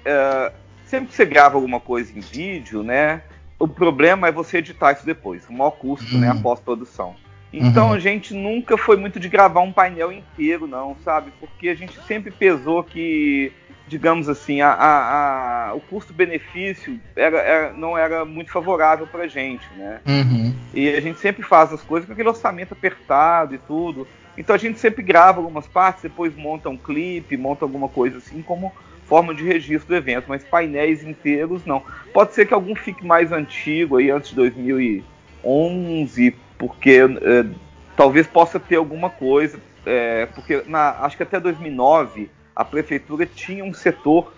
sempre 0.87 1.09
que 1.09 1.15
você 1.15 1.25
grava 1.25 1.57
alguma 1.57 1.81
coisa 1.81 2.13
em 2.17 2.21
vídeo, 2.21 2.83
né? 2.83 3.23
O 3.65 3.69
problema 3.69 4.29
é 4.29 4.31
você 4.31 4.59
editar 4.59 4.93
isso 4.93 5.07
depois, 5.07 5.49
o 5.49 5.53
maior 5.55 5.71
custo, 5.71 6.15
uhum. 6.15 6.21
né, 6.21 6.29
a 6.29 6.35
pós-produção. 6.35 7.17
Então 7.51 7.87
uhum. 7.87 7.93
a 7.95 7.99
gente 7.99 8.35
nunca 8.35 8.77
foi 8.77 8.95
muito 8.99 9.19
de 9.19 9.27
gravar 9.27 9.63
um 9.63 9.73
painel 9.73 10.13
inteiro, 10.13 10.67
não, 10.67 10.95
sabe? 11.03 11.33
Porque 11.41 11.71
a 11.71 11.75
gente 11.75 11.99
sempre 12.03 12.31
pesou 12.31 12.85
que, 12.85 13.51
digamos 13.89 14.29
assim, 14.29 14.61
a, 14.61 14.69
a, 14.69 15.71
a 15.71 15.75
o 15.75 15.81
custo-benefício 15.81 17.01
era, 17.17 17.39
era, 17.39 17.73
não 17.73 17.97
era 17.97 18.23
muito 18.27 18.53
favorável 18.53 19.07
pra 19.07 19.27
gente, 19.27 19.67
né? 19.79 19.99
Uhum. 20.07 20.55
E 20.75 20.91
a 20.91 21.01
gente 21.01 21.19
sempre 21.19 21.43
faz 21.43 21.73
as 21.73 21.81
coisas 21.81 22.07
com 22.07 22.13
aquele 22.13 22.29
orçamento 22.29 22.75
apertado 22.75 23.55
e 23.55 23.59
tudo. 23.59 24.07
Então 24.37 24.55
a 24.55 24.59
gente 24.59 24.79
sempre 24.79 25.03
grava 25.03 25.41
algumas 25.41 25.67
partes, 25.67 26.03
depois 26.03 26.37
monta 26.37 26.69
um 26.69 26.77
clipe, 26.77 27.35
monta 27.35 27.65
alguma 27.65 27.89
coisa 27.89 28.19
assim, 28.19 28.43
como 28.43 28.71
forma 29.07 29.35
de 29.35 29.45
registro 29.45 29.89
do 29.89 29.97
evento, 29.97 30.27
mas 30.29 30.45
painéis 30.45 31.05
inteiros 31.05 31.65
não. 31.65 31.83
Pode 32.13 32.35
ser 32.35 32.47
que 32.47 32.55
algum 32.55 32.75
fique 32.75 33.07
mais 33.07 33.33
antigo, 33.33 33.97
aí 33.97 34.11
antes 34.11 34.31
de 34.31 34.37
2011, 34.37 36.37
porque 36.59 37.01
é, 37.01 37.47
talvez 37.97 38.27
possa 38.27 38.59
ter 38.59 38.77
alguma 38.77 39.11
coisa, 39.11 39.59
é, 39.85 40.27
porque 40.27 40.63
na, 40.67 41.05
acho 41.05 41.17
que 41.17 41.23
até 41.23 41.39
2009 41.39 42.31
a 42.55 42.65
prefeitura 42.65 43.27
tinha 43.27 43.65
um 43.65 43.75
setor 43.75 44.33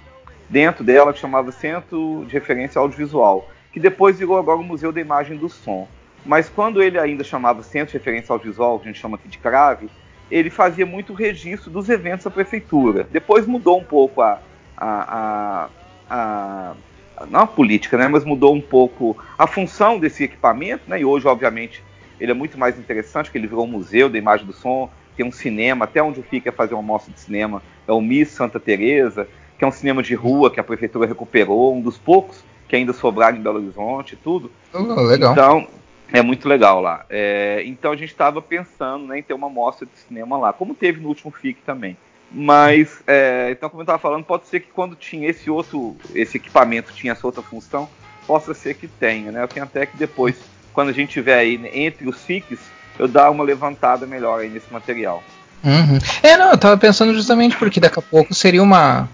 dentro 0.48 0.84
dela 0.84 1.12
que 1.12 1.18
chamava 1.18 1.52
Centro 1.52 2.24
de 2.26 2.32
Referência 2.32 2.80
Audiovisual, 2.80 3.48
que 3.72 3.80
depois 3.80 4.18
virou 4.18 4.38
agora 4.38 4.58
o 4.58 4.64
Museu 4.64 4.92
da 4.92 5.00
Imagem 5.00 5.36
do 5.36 5.48
Som. 5.48 5.88
Mas 6.24 6.48
quando 6.48 6.82
ele 6.82 6.98
ainda 6.98 7.22
chamava 7.22 7.62
Centro 7.62 7.92
de 7.92 7.98
Referência 7.98 8.32
Audiovisual, 8.32 8.78
que 8.78 8.88
a 8.88 8.92
gente 8.92 9.00
chama 9.00 9.16
aqui 9.16 9.28
de 9.28 9.38
CRAVE, 9.38 9.88
ele 10.30 10.50
fazia 10.50 10.84
muito 10.84 11.12
registro 11.12 11.70
dos 11.70 11.88
eventos 11.88 12.24
da 12.24 12.30
prefeitura. 12.30 13.06
Depois 13.10 13.46
mudou 13.46 13.78
um 13.78 13.84
pouco 13.84 14.22
a, 14.22 14.40
a, 14.76 15.68
a, 16.08 16.74
a, 17.18 17.26
não 17.26 17.40
a 17.40 17.46
política, 17.46 17.96
né, 17.96 18.08
mas 18.08 18.24
mudou 18.24 18.54
um 18.54 18.60
pouco 18.60 19.16
a 19.38 19.46
função 19.46 19.98
desse 19.98 20.24
equipamento, 20.24 20.84
né, 20.86 21.00
e 21.00 21.04
hoje, 21.04 21.26
obviamente, 21.26 21.82
ele 22.20 22.30
é 22.30 22.34
muito 22.34 22.58
mais 22.58 22.78
interessante, 22.78 23.26
porque 23.26 23.38
ele 23.38 23.46
virou 23.46 23.64
um 23.64 23.68
museu 23.68 24.08
da 24.08 24.18
imagem 24.18 24.46
do 24.46 24.52
som, 24.52 24.90
tem 25.16 25.24
um 25.24 25.32
cinema, 25.32 25.84
até 25.84 26.02
onde 26.02 26.20
o 26.20 26.22
FIC 26.22 26.48
é 26.48 26.52
fazer 26.52 26.74
uma 26.74 26.82
mostra 26.82 27.12
de 27.12 27.20
cinema, 27.20 27.62
é 27.88 27.92
o 27.92 28.00
Miss 28.00 28.30
Santa 28.30 28.60
Teresa, 28.60 29.26
que 29.58 29.64
é 29.64 29.66
um 29.66 29.72
cinema 29.72 30.02
de 30.02 30.14
rua 30.14 30.50
que 30.50 30.60
a 30.60 30.64
prefeitura 30.64 31.06
recuperou, 31.06 31.74
um 31.74 31.80
dos 31.80 31.96
poucos 31.96 32.44
que 32.68 32.76
ainda 32.76 32.92
sobraram 32.92 33.38
em 33.38 33.40
Belo 33.40 33.58
Horizonte 33.58 34.12
e 34.12 34.16
tudo. 34.16 34.50
Oh, 34.74 35.00
legal. 35.02 35.32
Então, 35.32 35.66
é 36.12 36.22
muito 36.22 36.48
legal 36.48 36.80
lá. 36.80 37.04
É, 37.08 37.62
então 37.64 37.92
a 37.92 37.96
gente 37.96 38.10
estava 38.10 38.42
pensando 38.42 39.06
né, 39.06 39.18
em 39.18 39.22
ter 39.22 39.34
uma 39.34 39.48
mostra 39.48 39.86
de 39.86 39.98
cinema 39.98 40.36
lá, 40.36 40.52
como 40.52 40.74
teve 40.74 41.00
no 41.00 41.08
último 41.08 41.30
FIC 41.30 41.60
também. 41.64 41.96
Mas, 42.30 43.02
é, 43.06 43.50
então, 43.52 43.68
como 43.68 43.80
eu 43.80 43.84
estava 43.84 43.98
falando, 43.98 44.24
pode 44.24 44.48
ser 44.48 44.60
que 44.60 44.70
quando 44.72 44.96
tinha 44.96 45.28
esse 45.28 45.48
outro, 45.48 45.96
esse 46.14 46.36
equipamento 46.36 46.92
tinha 46.92 47.12
essa 47.12 47.26
outra 47.26 47.42
função, 47.42 47.88
possa 48.26 48.52
ser 48.52 48.74
que 48.74 48.88
tenha, 48.88 49.30
né? 49.30 49.42
Eu 49.42 49.48
tenho 49.48 49.64
até 49.64 49.86
que 49.86 49.96
depois, 49.96 50.36
quando 50.72 50.88
a 50.88 50.92
gente 50.92 51.10
tiver 51.10 51.38
aí 51.38 51.60
entre 51.72 52.08
os 52.08 52.22
FICs, 52.24 52.58
eu 52.98 53.06
dar 53.06 53.30
uma 53.30 53.44
levantada 53.44 54.06
melhor 54.06 54.40
aí 54.40 54.48
nesse 54.48 54.72
material. 54.72 55.22
Uhum. 55.64 55.98
É, 56.22 56.36
não, 56.36 56.48
eu 56.48 56.54
estava 56.54 56.76
pensando 56.76 57.14
justamente 57.14 57.56
porque 57.56 57.80
daqui 57.80 57.98
a 57.98 58.02
pouco 58.02 58.34
seria 58.34 58.62
uma 58.62 59.08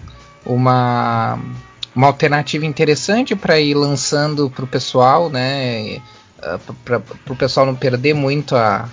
uma, 0.45 1.39
uma 1.95 2.07
alternativa 2.07 2.65
interessante 2.65 3.35
para 3.35 3.59
ir 3.59 3.73
lançando 3.73 4.49
para 4.49 4.63
o 4.63 4.67
pessoal, 4.67 5.29
né? 5.29 6.01
Para 6.83 7.01
o 7.29 7.35
pessoal 7.35 7.65
não 7.65 7.75
perder 7.75 8.13
muito 8.13 8.55
a, 8.55 8.89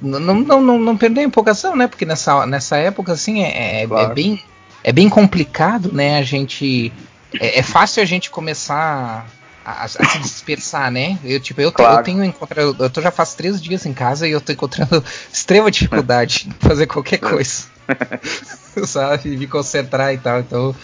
não, 0.00 0.20
não, 0.20 0.60
não, 0.60 0.78
não 0.78 0.96
perder 0.96 1.20
a 1.20 1.24
empolgação, 1.24 1.76
né? 1.76 1.86
Porque 1.86 2.04
nessa, 2.04 2.46
nessa 2.46 2.76
época, 2.76 3.12
assim, 3.12 3.42
é, 3.42 3.48
é, 3.48 3.82
é 3.82 3.86
claro. 3.86 4.10
é, 4.10 4.14
bem, 4.14 4.42
é 4.82 4.92
bem 4.92 5.08
complicado, 5.08 5.92
né? 5.92 6.18
A 6.18 6.22
gente. 6.22 6.92
É, 7.38 7.60
é 7.60 7.62
fácil 7.62 8.02
a 8.02 8.06
gente 8.06 8.30
começar 8.30 9.26
a, 9.64 9.84
a, 9.84 9.88
se 9.88 10.18
dispersar, 10.18 10.90
né? 10.90 11.18
Eu, 11.24 11.40
tipo, 11.40 11.60
eu, 11.60 11.70
claro. 11.70 12.00
eu 12.00 12.04
tenho 12.04 12.24
encontrado. 12.24 12.76
Eu 12.78 12.90
tô 12.90 13.00
já 13.00 13.10
faz 13.10 13.34
três 13.34 13.60
dias 13.60 13.86
em 13.86 13.92
casa 13.92 14.26
e 14.26 14.32
eu 14.32 14.40
tô 14.40 14.52
encontrando 14.52 15.02
extrema 15.32 15.70
dificuldade 15.70 16.48
em 16.48 16.66
fazer 16.66 16.86
qualquer 16.86 17.18
coisa. 17.18 17.64
sabe? 18.86 19.36
Me 19.36 19.46
concentrar 19.46 20.12
e 20.12 20.18
tal. 20.18 20.40
Então, 20.40 20.74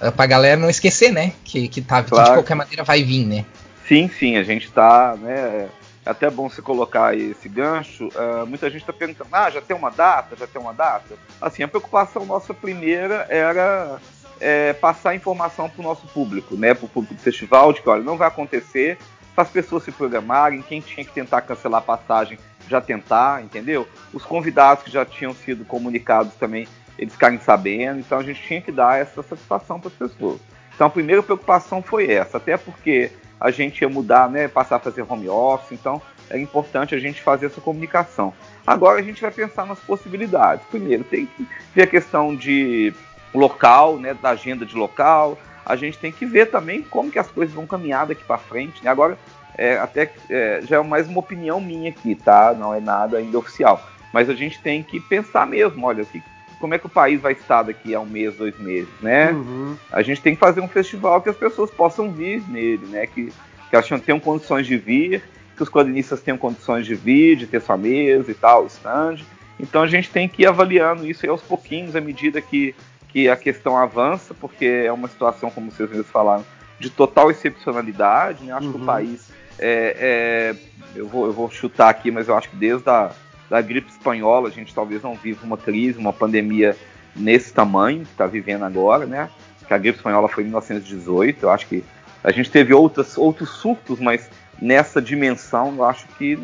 eh, 0.00 0.10
pra 0.10 0.26
galera 0.26 0.60
não 0.60 0.68
esquecer, 0.68 1.12
né? 1.12 1.32
Que, 1.44 1.68
que, 1.68 1.80
tá, 1.80 2.02
claro. 2.02 2.24
que 2.24 2.30
de 2.30 2.36
qualquer 2.38 2.54
maneira 2.54 2.84
vai 2.84 3.02
vir, 3.02 3.24
né? 3.26 3.44
Sim, 3.86 4.10
sim, 4.18 4.36
a 4.36 4.42
gente 4.42 4.70
tá, 4.70 5.16
né? 5.20 5.32
é 5.32 5.83
até 6.04 6.28
bom 6.30 6.48
você 6.48 6.60
colocar 6.60 7.16
esse 7.16 7.48
gancho. 7.48 8.08
Uh, 8.08 8.46
muita 8.46 8.68
gente 8.70 8.82
está 8.82 8.92
perguntando: 8.92 9.30
ah, 9.32 9.50
já 9.50 9.60
tem 9.60 9.76
uma 9.76 9.90
data? 9.90 10.36
Já 10.36 10.46
tem 10.46 10.60
uma 10.60 10.74
data? 10.74 11.14
Assim, 11.40 11.62
a 11.62 11.68
preocupação 11.68 12.26
nossa 12.26 12.52
primeira 12.52 13.26
era 13.28 13.98
é, 14.40 14.72
passar 14.74 15.14
informação 15.14 15.68
para 15.68 15.80
o 15.80 15.84
nosso 15.84 16.06
público, 16.08 16.56
né, 16.56 16.74
para 16.74 16.86
o 16.86 16.88
público 16.88 17.14
do 17.14 17.20
festival, 17.20 17.72
de 17.72 17.80
que 17.80 17.88
olha, 17.88 18.02
não 18.02 18.16
vai 18.16 18.28
acontecer, 18.28 18.98
para 19.34 19.42
as 19.42 19.50
pessoas 19.50 19.82
se 19.84 19.92
programarem, 19.92 20.62
quem 20.62 20.80
tinha 20.80 21.04
que 21.04 21.12
tentar 21.12 21.42
cancelar 21.42 21.80
a 21.80 21.84
passagem 21.84 22.38
já 22.68 22.80
tentar, 22.80 23.42
entendeu? 23.42 23.86
Os 24.12 24.24
convidados 24.24 24.84
que 24.84 24.90
já 24.90 25.04
tinham 25.04 25.34
sido 25.34 25.64
comunicados 25.64 26.34
também, 26.34 26.66
eles 26.98 27.12
ficarem 27.12 27.38
sabendo, 27.38 28.00
então 28.00 28.18
a 28.18 28.22
gente 28.22 28.40
tinha 28.42 28.60
que 28.60 28.72
dar 28.72 29.00
essa 29.00 29.22
satisfação 29.22 29.80
para 29.80 29.88
as 29.88 29.94
pessoas. 29.94 30.40
Então 30.74 30.86
a 30.86 30.90
primeira 30.90 31.22
preocupação 31.22 31.82
foi 31.82 32.10
essa, 32.10 32.38
até 32.38 32.56
porque 32.56 33.12
a 33.40 33.50
gente 33.50 33.82
ia 33.82 33.88
mudar, 33.88 34.28
né, 34.30 34.48
passar 34.48 34.76
a 34.76 34.80
fazer 34.80 35.04
home 35.08 35.28
office, 35.28 35.72
então 35.72 36.00
é 36.30 36.38
importante 36.38 36.94
a 36.94 36.98
gente 36.98 37.22
fazer 37.22 37.46
essa 37.46 37.60
comunicação. 37.60 38.32
Agora 38.66 39.00
a 39.00 39.02
gente 39.02 39.20
vai 39.20 39.30
pensar 39.30 39.66
nas 39.66 39.80
possibilidades. 39.80 40.64
Primeiro, 40.70 41.04
tem 41.04 41.26
que 41.26 41.46
ver 41.74 41.82
a 41.82 41.86
questão 41.86 42.34
de 42.34 42.92
local, 43.34 43.98
né, 43.98 44.14
da 44.14 44.30
agenda 44.30 44.64
de 44.64 44.74
local. 44.76 45.38
A 45.66 45.76
gente 45.76 45.98
tem 45.98 46.12
que 46.12 46.24
ver 46.24 46.50
também 46.50 46.82
como 46.82 47.10
que 47.10 47.18
as 47.18 47.30
coisas 47.30 47.54
vão 47.54 47.66
caminhar 47.66 48.06
daqui 48.06 48.24
para 48.24 48.38
frente. 48.38 48.82
Né? 48.82 48.90
Agora, 48.90 49.18
é, 49.56 49.76
até 49.76 50.10
é, 50.30 50.60
já 50.62 50.76
é 50.76 50.82
mais 50.82 51.08
uma 51.08 51.20
opinião 51.20 51.60
minha 51.60 51.90
aqui, 51.90 52.14
tá? 52.14 52.54
Não 52.54 52.74
é 52.74 52.80
nada 52.80 53.18
ainda 53.18 53.38
oficial. 53.38 53.82
Mas 54.12 54.30
a 54.30 54.34
gente 54.34 54.60
tem 54.60 54.82
que 54.82 55.00
pensar 55.00 55.46
mesmo, 55.46 55.84
olha, 55.86 56.04
que, 56.04 56.22
como 56.60 56.74
é 56.74 56.78
que 56.78 56.86
o 56.86 56.90
país 56.90 57.20
vai 57.20 57.32
estar 57.32 57.62
daqui 57.62 57.94
a 57.94 58.00
um 58.00 58.06
mês, 58.06 58.34
dois 58.36 58.58
meses, 58.58 58.88
né? 59.00 59.30
Uhum. 59.30 59.76
A 59.92 60.02
gente 60.02 60.20
tem 60.20 60.34
que 60.34 60.40
fazer 60.40 60.60
um 60.60 60.68
festival 60.68 61.20
que 61.20 61.28
as 61.28 61.36
pessoas 61.36 61.70
possam 61.70 62.10
vir 62.10 62.42
nele, 62.48 62.86
né? 62.86 63.06
Que, 63.06 63.32
que 63.70 63.76
elas 63.76 63.88
tenham 64.02 64.20
condições 64.20 64.66
de 64.66 64.76
vir, 64.76 65.22
que 65.56 65.62
os 65.62 65.68
quadrinistas 65.68 66.20
tenham 66.20 66.38
condições 66.38 66.86
de 66.86 66.94
vir, 66.94 67.36
de 67.36 67.46
ter 67.46 67.60
sua 67.60 67.76
mesa 67.76 68.30
e 68.30 68.34
tal, 68.34 68.66
stand. 68.66 69.18
Então 69.58 69.82
a 69.82 69.86
gente 69.86 70.10
tem 70.10 70.28
que 70.28 70.42
ir 70.42 70.46
avaliando 70.46 71.06
isso 71.06 71.28
aos 71.30 71.42
pouquinhos, 71.42 71.94
à 71.94 72.00
medida 72.00 72.40
que, 72.40 72.74
que 73.08 73.28
a 73.28 73.36
questão 73.36 73.76
avança, 73.76 74.34
porque 74.34 74.66
é 74.66 74.92
uma 74.92 75.08
situação, 75.08 75.50
como 75.50 75.70
vocês 75.70 75.88
mesmos 75.88 76.08
falaram, 76.08 76.44
de 76.78 76.90
total 76.90 77.30
excepcionalidade. 77.30 78.44
Né? 78.44 78.52
Acho 78.52 78.66
uhum. 78.66 78.72
que 78.72 78.78
o 78.78 78.80
uhum. 78.80 78.86
país 78.86 79.30
é, 79.58 79.96
é, 79.98 80.56
eu, 80.96 81.06
vou, 81.06 81.26
eu 81.26 81.32
vou 81.32 81.50
chutar 81.50 81.88
aqui, 81.88 82.10
mas 82.10 82.28
eu 82.28 82.36
acho 82.36 82.50
que 82.50 82.56
desde 82.56 82.88
a 82.88 83.12
da 83.54 83.62
gripe 83.62 83.88
espanhola 83.88 84.48
a 84.48 84.50
gente 84.50 84.74
talvez 84.74 85.00
não 85.00 85.14
viva 85.14 85.46
uma 85.46 85.56
crise, 85.56 85.96
uma 85.96 86.12
pandemia 86.12 86.76
nesse 87.14 87.52
tamanho 87.52 88.04
que 88.04 88.10
está 88.10 88.26
vivendo 88.26 88.64
agora, 88.64 89.06
né? 89.06 89.30
Que 89.68 89.72
a 89.72 89.78
gripe 89.78 89.96
espanhola 89.96 90.28
foi 90.28 90.42
em 90.42 90.46
1918, 90.46 91.44
eu 91.44 91.50
acho 91.50 91.68
que 91.68 91.84
a 92.24 92.32
gente 92.32 92.50
teve 92.50 92.74
outras, 92.74 93.16
outros 93.16 93.50
surtos, 93.50 94.00
mas 94.00 94.28
nessa 94.60 95.00
dimensão 95.00 95.72
eu 95.76 95.84
acho 95.84 96.04
que, 96.18 96.36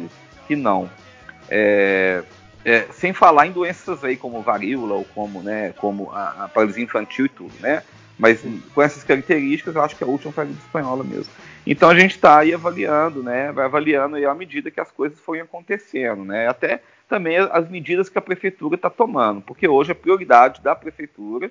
que 0.47 0.55
não. 0.55 0.89
É, 1.49 2.23
é, 2.65 2.87
sem 2.93 3.13
falar 3.13 3.49
em 3.49 3.51
doenças 3.51 4.05
aí 4.05 4.17
como 4.17 4.41
varíola 4.41 4.95
ou 4.95 5.05
como, 5.05 5.43
né, 5.43 5.75
como 5.79 6.13
a, 6.13 6.45
a 6.45 6.49
paralisia 6.49 6.85
infantil 6.85 7.27
e 7.27 7.29
tudo, 7.29 7.55
né? 7.59 7.83
Mas 8.17 8.41
com 8.73 8.81
essas 8.81 9.03
características, 9.03 9.75
eu 9.75 9.83
acho 9.83 9.97
que 9.97 10.05
a 10.05 10.07
última 10.07 10.31
foi 10.33 10.45
a 10.45 10.47
gripe 10.47 10.63
espanhola 10.63 11.03
mesmo. 11.03 11.33
Então 11.67 11.91
a 11.91 11.99
gente 11.99 12.13
está 12.13 12.39
aí 12.39 12.55
avaliando, 12.55 13.21
né? 13.21 13.51
Vai 13.51 13.65
avaliando 13.65 14.15
aí 14.15 14.25
à 14.25 14.35
medida 14.35 14.71
que 14.71 14.81
as 14.81 14.93
coisas 14.93 15.19
forem 15.19 15.43
acontecendo, 15.43 16.25
né? 16.25 16.47
Até 16.47 16.83
também 17.11 17.37
as 17.37 17.69
medidas 17.69 18.09
que 18.09 18.17
a 18.17 18.23
prefeitura 18.23 18.77
está 18.77 18.89
tomando, 18.89 19.43
porque 19.43 19.69
hoje 19.69 19.93
a 19.93 19.95
prioridade 19.95 20.63
da 20.63 20.75
prefeitura, 20.75 21.51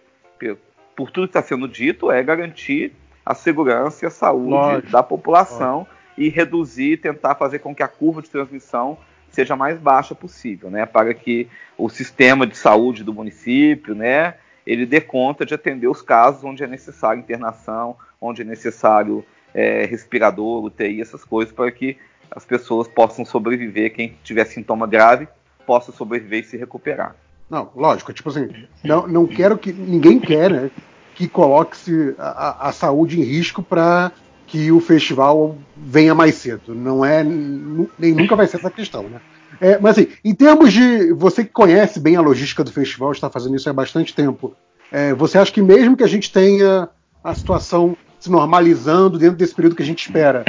por 0.95 1.11
tudo 1.11 1.27
que 1.27 1.37
está 1.37 1.43
sendo 1.43 1.67
dito, 1.67 2.11
é 2.11 2.23
garantir 2.23 2.93
a 3.25 3.35
segurança 3.35 4.05
e 4.05 4.07
a 4.07 4.09
saúde 4.09 4.49
Lógico. 4.49 4.91
da 4.91 5.03
população 5.03 5.79
Lógico. 5.79 5.95
e 6.17 6.29
reduzir, 6.29 6.97
tentar 6.97 7.35
fazer 7.35 7.59
com 7.59 7.75
que 7.75 7.83
a 7.83 7.87
curva 7.87 8.21
de 8.21 8.29
transmissão 8.29 8.97
seja 9.29 9.53
a 9.53 9.57
mais 9.57 9.77
baixa 9.77 10.15
possível, 10.15 10.71
né? 10.71 10.85
Para 10.85 11.13
que 11.13 11.47
o 11.77 11.89
sistema 11.89 12.47
de 12.47 12.57
saúde 12.57 13.03
do 13.03 13.13
município, 13.13 13.93
né? 13.93 14.35
ele 14.65 14.85
dê 14.85 15.01
conta 15.01 15.45
de 15.45 15.53
atender 15.53 15.87
os 15.87 16.01
casos 16.01 16.43
onde 16.43 16.63
é 16.63 16.67
necessário 16.67 17.19
internação, 17.19 17.97
onde 18.21 18.43
é 18.43 18.45
necessário 18.45 19.25
é, 19.53 19.83
respirador, 19.85 20.63
UTI, 20.63 21.01
essas 21.01 21.23
coisas, 21.23 21.53
para 21.53 21.71
que 21.71 21.97
as 22.29 22.45
pessoas 22.45 22.87
possam 22.87 23.25
sobreviver, 23.25 23.91
quem 23.91 24.15
tiver 24.23 24.45
sintoma 24.45 24.85
grave 24.85 25.27
possa 25.69 25.91
sobreviver 25.91 26.39
e 26.39 26.43
se 26.43 26.57
recuperar. 26.57 27.15
Não, 27.47 27.69
lógico, 27.75 28.11
tipo 28.11 28.27
assim, 28.29 28.49
não, 28.83 29.07
não 29.07 29.27
quero 29.27 29.55
que 29.55 29.71
ninguém 29.71 30.19
quer 30.19 30.49
né, 30.49 30.71
que 31.13 31.27
coloque-se 31.27 32.15
a, 32.17 32.69
a, 32.69 32.71
saúde 32.71 33.19
em 33.19 33.23
risco 33.23 33.61
para 33.61 34.11
que 34.47 34.71
o 34.71 34.79
festival 34.79 35.55
venha 35.77 36.15
mais 36.15 36.33
cedo. 36.33 36.73
Não 36.73 37.05
é, 37.05 37.23
nem 37.23 38.15
nunca 38.15 38.35
vai 38.35 38.47
ser 38.47 38.57
essa 38.57 38.71
questão, 38.71 39.03
né? 39.03 39.21
É, 39.61 39.77
mas 39.77 39.95
assim, 39.95 40.07
em 40.25 40.33
termos 40.33 40.73
de. 40.73 41.13
Você 41.13 41.43
que 41.43 41.51
conhece 41.51 41.99
bem 41.99 42.15
a 42.15 42.21
logística 42.21 42.63
do 42.63 42.71
festival, 42.71 43.11
está 43.11 43.29
fazendo 43.29 43.55
isso 43.55 43.69
há 43.69 43.73
bastante 43.73 44.15
tempo. 44.15 44.55
É, 44.91 45.13
você 45.13 45.37
acha 45.37 45.51
que 45.51 45.61
mesmo 45.61 45.95
que 45.95 46.03
a 46.03 46.07
gente 46.07 46.31
tenha 46.31 46.89
a 47.23 47.35
situação 47.35 47.95
se 48.19 48.31
normalizando 48.31 49.19
dentro 49.19 49.37
desse 49.37 49.53
período 49.53 49.75
que 49.75 49.83
a 49.83 49.85
gente 49.85 50.07
espera, 50.07 50.43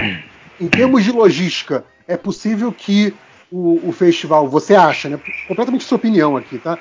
em 0.58 0.66
termos 0.66 1.04
de 1.04 1.12
logística, 1.12 1.84
é 2.08 2.16
possível 2.16 2.72
que 2.72 3.12
o, 3.50 3.88
o 3.88 3.92
festival, 3.92 4.48
você 4.48 4.74
acha, 4.74 5.08
né? 5.08 5.20
Completamente 5.48 5.84
sua 5.84 5.96
opinião 5.96 6.36
aqui, 6.36 6.58
tá? 6.58 6.78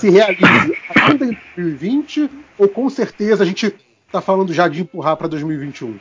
Se 0.00 0.08
realize 0.10 0.76
ainda 0.94 1.24
em 1.26 1.38
2020 1.56 2.30
ou 2.58 2.68
com 2.68 2.88
certeza 2.88 3.42
a 3.42 3.46
gente 3.46 3.74
está 4.06 4.20
falando 4.20 4.52
já 4.52 4.68
de 4.68 4.82
empurrar 4.82 5.16
para 5.16 5.28
2021? 5.28 5.98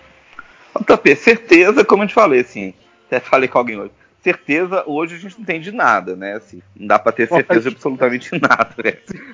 JP, 0.79 1.15
certeza, 1.15 1.85
como 1.85 2.03
eu 2.03 2.07
te 2.07 2.13
falei, 2.13 2.41
assim, 2.41 2.73
até 3.07 3.19
falei 3.19 3.47
com 3.47 3.57
alguém 3.57 3.77
hoje 3.77 3.91
certeza, 4.25 4.83
hoje 4.87 5.13
a 5.13 5.19
gente 5.19 5.37
não 5.37 5.45
tem 5.45 5.61
de 5.61 5.71
nada, 5.71 6.15
né? 6.15 6.33
Assim, 6.33 6.59
não 6.75 6.87
dá 6.87 6.97
para 6.97 7.11
ter 7.11 7.27
certeza 7.27 7.69
de 7.69 7.75
absolutamente 7.75 8.31
nada 8.41 8.73
né? 8.83 8.93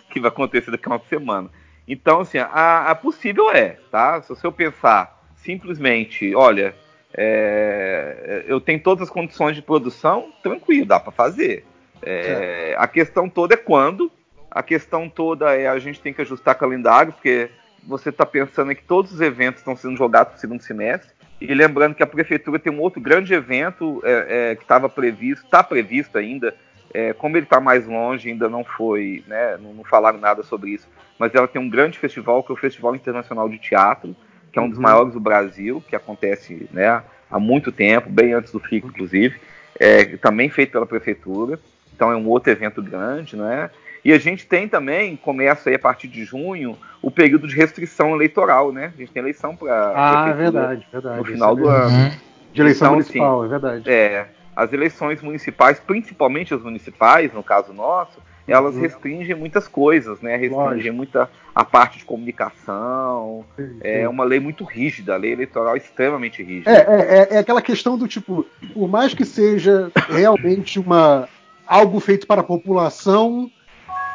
que 0.09 0.19
vai 0.19 0.27
acontecer 0.27 0.69
daqui 0.69 0.85
a 0.89 0.91
uma 0.91 1.01
semana. 1.09 1.49
Então, 1.87 2.19
assim, 2.19 2.37
a, 2.37 2.91
a 2.91 2.95
possível 2.95 3.49
é, 3.51 3.77
tá? 3.89 4.21
Se 4.21 4.43
eu 4.43 4.51
pensar 4.51 5.17
simplesmente, 5.37 6.35
olha, 6.35 6.75
é, 7.13 8.45
eu 8.47 8.61
tenho 8.61 8.81
todas 8.81 9.03
as 9.03 9.09
condições 9.09 9.55
de 9.55 9.61
produção, 9.61 10.31
tranquilo, 10.41 10.85
dá 10.85 10.99
para 10.99 11.11
fazer. 11.11 11.65
É, 12.01 12.75
a 12.77 12.87
questão 12.87 13.29
toda 13.29 13.53
é 13.53 13.57
quando. 13.57 14.11
A 14.49 14.61
questão 14.61 15.07
toda 15.07 15.55
é 15.55 15.67
a 15.67 15.79
gente 15.79 16.01
tem 16.01 16.13
que 16.13 16.21
ajustar 16.21 16.55
calendário, 16.55 17.13
porque 17.13 17.49
você 17.83 18.09
está 18.09 18.25
pensando 18.25 18.73
que 18.75 18.83
todos 18.83 19.11
os 19.13 19.21
eventos 19.21 19.61
estão 19.61 19.75
sendo 19.75 19.97
jogados 19.97 20.33
para 20.33 20.37
o 20.37 20.41
segundo 20.41 20.61
semestre. 20.61 21.11
E 21.39 21.53
lembrando 21.53 21.95
que 21.95 22.03
a 22.03 22.07
prefeitura 22.07 22.59
tem 22.59 22.71
um 22.71 22.79
outro 22.79 23.01
grande 23.01 23.33
evento 23.33 24.01
é, 24.05 24.51
é, 24.51 24.55
que 24.55 24.61
estava 24.61 24.87
previsto, 24.87 25.45
está 25.45 25.63
previsto 25.63 26.17
ainda. 26.17 26.53
É, 26.93 27.13
como 27.13 27.37
ele 27.37 27.45
está 27.45 27.59
mais 27.59 27.87
longe, 27.87 28.29
ainda 28.29 28.49
não 28.49 28.63
foi, 28.63 29.23
né, 29.25 29.57
não, 29.57 29.73
não, 29.73 29.83
falaram 29.83 30.19
nada 30.19 30.43
sobre 30.43 30.71
isso. 30.71 30.87
Mas 31.17 31.33
ela 31.33 31.47
tem 31.47 31.61
um 31.61 31.69
grande 31.69 31.97
festival, 31.97 32.43
que 32.43 32.51
é 32.51 32.53
o 32.53 32.57
Festival 32.57 32.93
Internacional 32.93 33.47
de 33.47 33.57
Teatro, 33.57 34.15
que 34.51 34.59
é 34.59 34.61
um 34.61 34.69
dos 34.69 34.77
uhum. 34.77 34.83
maiores 34.83 35.13
do 35.13 35.19
Brasil, 35.19 35.83
que 35.87 35.95
acontece 35.95 36.67
né, 36.71 37.01
há 37.29 37.39
muito 37.39 37.71
tempo, 37.71 38.09
bem 38.09 38.33
antes 38.33 38.51
do 38.51 38.59
FIC, 38.59 38.85
inclusive. 38.85 39.39
É, 39.79 40.17
também 40.17 40.49
feito 40.49 40.71
pela 40.71 40.85
prefeitura. 40.85 41.59
Então 41.93 42.11
é 42.11 42.15
um 42.15 42.27
outro 42.27 42.51
evento 42.51 42.81
grande, 42.81 43.35
né? 43.35 43.69
E 44.03 44.11
a 44.11 44.17
gente 44.17 44.47
tem 44.47 44.67
também, 44.67 45.15
começa 45.15 45.69
aí 45.69 45.75
a 45.75 45.79
partir 45.79 46.07
de 46.07 46.23
junho, 46.23 46.75
o 47.01 47.11
período 47.11 47.47
de 47.47 47.55
restrição 47.55 48.15
eleitoral, 48.15 48.71
né? 48.71 48.91
A 48.95 48.99
gente 48.99 49.11
tem 49.11 49.21
eleição 49.21 49.55
para. 49.55 49.93
Ah, 49.95 50.29
é 50.29 50.33
verdade, 50.33 50.87
verdade. 50.91 51.17
No 51.19 51.25
final 51.25 51.55
do 51.55 51.69
ano. 51.69 51.95
Uhum. 51.95 52.11
De 52.51 52.61
eleição 52.61 52.87
então, 52.87 52.93
municipal, 52.93 53.39
assim, 53.41 53.45
é 53.45 53.49
verdade. 53.49 53.89
É. 53.89 54.27
As 54.55 54.73
eleições 54.73 55.21
municipais, 55.21 55.79
principalmente 55.79 56.53
as 56.53 56.61
municipais, 56.61 57.31
no 57.33 57.43
caso 57.43 57.71
nosso, 57.71 58.19
elas 58.47 58.75
uhum. 58.75 58.81
restringem 58.81 59.35
muitas 59.35 59.67
coisas, 59.67 60.21
né? 60.21 60.35
Restringem 60.35 60.67
Lógico. 60.67 60.95
muita 60.95 61.29
a 61.53 61.65
parte 61.65 61.99
de 61.99 62.05
comunicação. 62.05 63.45
Sim, 63.55 63.77
é 63.81 64.07
uma 64.07 64.23
lei 64.23 64.39
muito 64.39 64.63
rígida, 64.63 65.13
a 65.13 65.17
lei 65.17 65.33
eleitoral 65.33 65.75
é 65.75 65.77
extremamente 65.77 66.41
rígida. 66.41 66.71
É, 66.71 66.77
é, 66.77 67.17
é, 67.17 67.35
é 67.35 67.37
aquela 67.37 67.61
questão 67.61 67.97
do 67.97 68.07
tipo, 68.07 68.45
por 68.73 68.87
mais 68.87 69.13
que 69.13 69.25
seja 69.25 69.91
realmente 70.09 70.79
uma 70.79 71.27
algo 71.67 71.99
feito 71.99 72.27
para 72.27 72.41
a 72.41 72.43
população, 72.43 73.49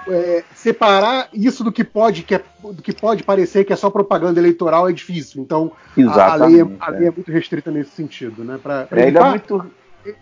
é, 0.08 0.44
separar 0.54 1.28
isso 1.32 1.64
do 1.64 1.72
que 1.72 1.82
pode 1.82 2.22
que 2.22 2.34
é, 2.34 2.42
do 2.62 2.82
que 2.82 2.92
pode 2.92 3.22
parecer 3.22 3.64
que 3.64 3.72
é 3.72 3.76
só 3.76 3.90
propaganda 3.90 4.38
eleitoral 4.38 4.88
é 4.88 4.92
difícil. 4.92 5.42
Então 5.42 5.72
a, 6.08 6.32
a, 6.32 6.34
lei, 6.46 6.60
é, 6.60 6.66
a 6.78 6.90
lei, 6.90 7.08
é, 7.08 7.10
muito 7.10 7.30
restrita 7.30 7.70
nesse 7.70 7.90
sentido, 7.90 8.44
né? 8.44 8.58
Para 8.62 8.86
é, 8.92 9.02
evitar, 9.02 9.30
muito... 9.30 9.66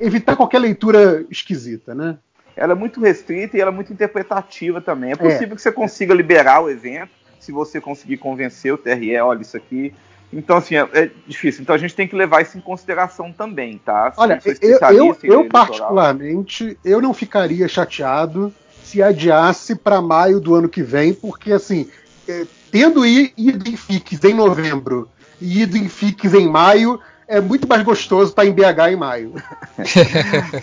evitar 0.00 0.36
qualquer 0.36 0.58
leitura 0.58 1.24
esquisita, 1.30 1.94
né? 1.94 2.18
Ela 2.56 2.72
é 2.72 2.76
muito 2.76 3.00
restrita 3.00 3.56
e 3.56 3.60
ela 3.60 3.70
é 3.70 3.74
muito 3.74 3.92
interpretativa 3.92 4.80
também. 4.80 5.12
É 5.12 5.16
possível 5.16 5.56
que 5.56 5.62
você 5.62 5.72
consiga 5.72 6.14
liberar 6.14 6.60
o 6.60 6.70
evento 6.70 7.10
se 7.40 7.52
você 7.52 7.80
conseguir 7.80 8.16
convencer 8.16 8.72
o 8.72 8.78
TRE, 8.78 9.16
olha 9.18 9.42
isso 9.42 9.56
aqui. 9.56 9.92
Então, 10.32 10.56
assim, 10.56 10.76
é, 10.76 10.88
é, 10.92 11.10
difícil. 11.26 11.62
Então, 11.62 11.74
a 11.74 11.78
gente 11.78 11.94
tem 11.94 12.08
que 12.08 12.16
levar 12.16 12.42
isso 12.42 12.56
em 12.56 12.60
consideração 12.60 13.32
também, 13.32 13.78
tá? 13.84 14.12
Se 14.12 14.20
olha, 14.20 14.40
eu, 14.62 14.78
eu, 14.90 15.16
eu 15.22 15.48
particularmente, 15.48 16.76
eu 16.84 17.00
não 17.00 17.12
ficaria 17.12 17.68
chateado 17.68 18.52
se 18.82 19.02
adiasse 19.02 19.74
para 19.74 20.00
maio 20.00 20.40
do 20.40 20.54
ano 20.54 20.68
que 20.68 20.82
vem, 20.82 21.14
porque 21.14 21.52
assim, 21.52 21.88
é, 22.28 22.46
tendo 22.70 23.04
ido 23.06 23.68
em 23.68 23.76
FIX 23.76 24.24
em 24.24 24.34
novembro 24.34 25.08
e 25.40 25.62
ido 25.62 25.76
em 25.76 25.88
FIX 25.88 26.34
em 26.34 26.48
maio, 26.48 27.00
é 27.26 27.40
muito 27.40 27.68
mais 27.68 27.82
gostoso 27.82 28.30
estar 28.30 28.44
em 28.44 28.52
BH 28.52 28.92
em 28.92 28.96
maio. 28.96 29.34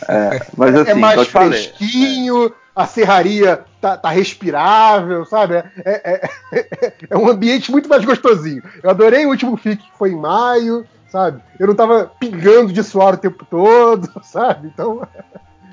É, 0.07 0.45
mas 0.57 0.75
assim, 0.75 0.91
é 0.91 0.93
mais 0.93 1.27
fresquinho, 1.27 2.51
a 2.75 2.85
serraria 2.85 3.63
tá, 3.79 3.97
tá 3.97 4.09
respirável, 4.09 5.25
sabe? 5.25 5.55
É, 5.55 5.63
é, 5.85 6.29
é, 6.53 6.93
é, 7.09 7.17
um 7.17 7.27
ambiente 7.27 7.71
muito 7.71 7.89
mais 7.89 8.03
gostosinho. 8.05 8.63
Eu 8.81 8.89
adorei 8.89 9.25
o 9.25 9.29
último 9.29 9.57
FIC 9.57 9.81
que 9.83 9.97
foi 9.97 10.11
em 10.11 10.17
maio, 10.17 10.85
sabe? 11.09 11.41
Eu 11.59 11.67
não 11.67 11.75
tava 11.75 12.11
pingando 12.19 12.71
de 12.71 12.83
suor 12.83 13.15
o 13.15 13.17
tempo 13.17 13.45
todo, 13.45 14.09
sabe? 14.23 14.67
Então. 14.67 15.07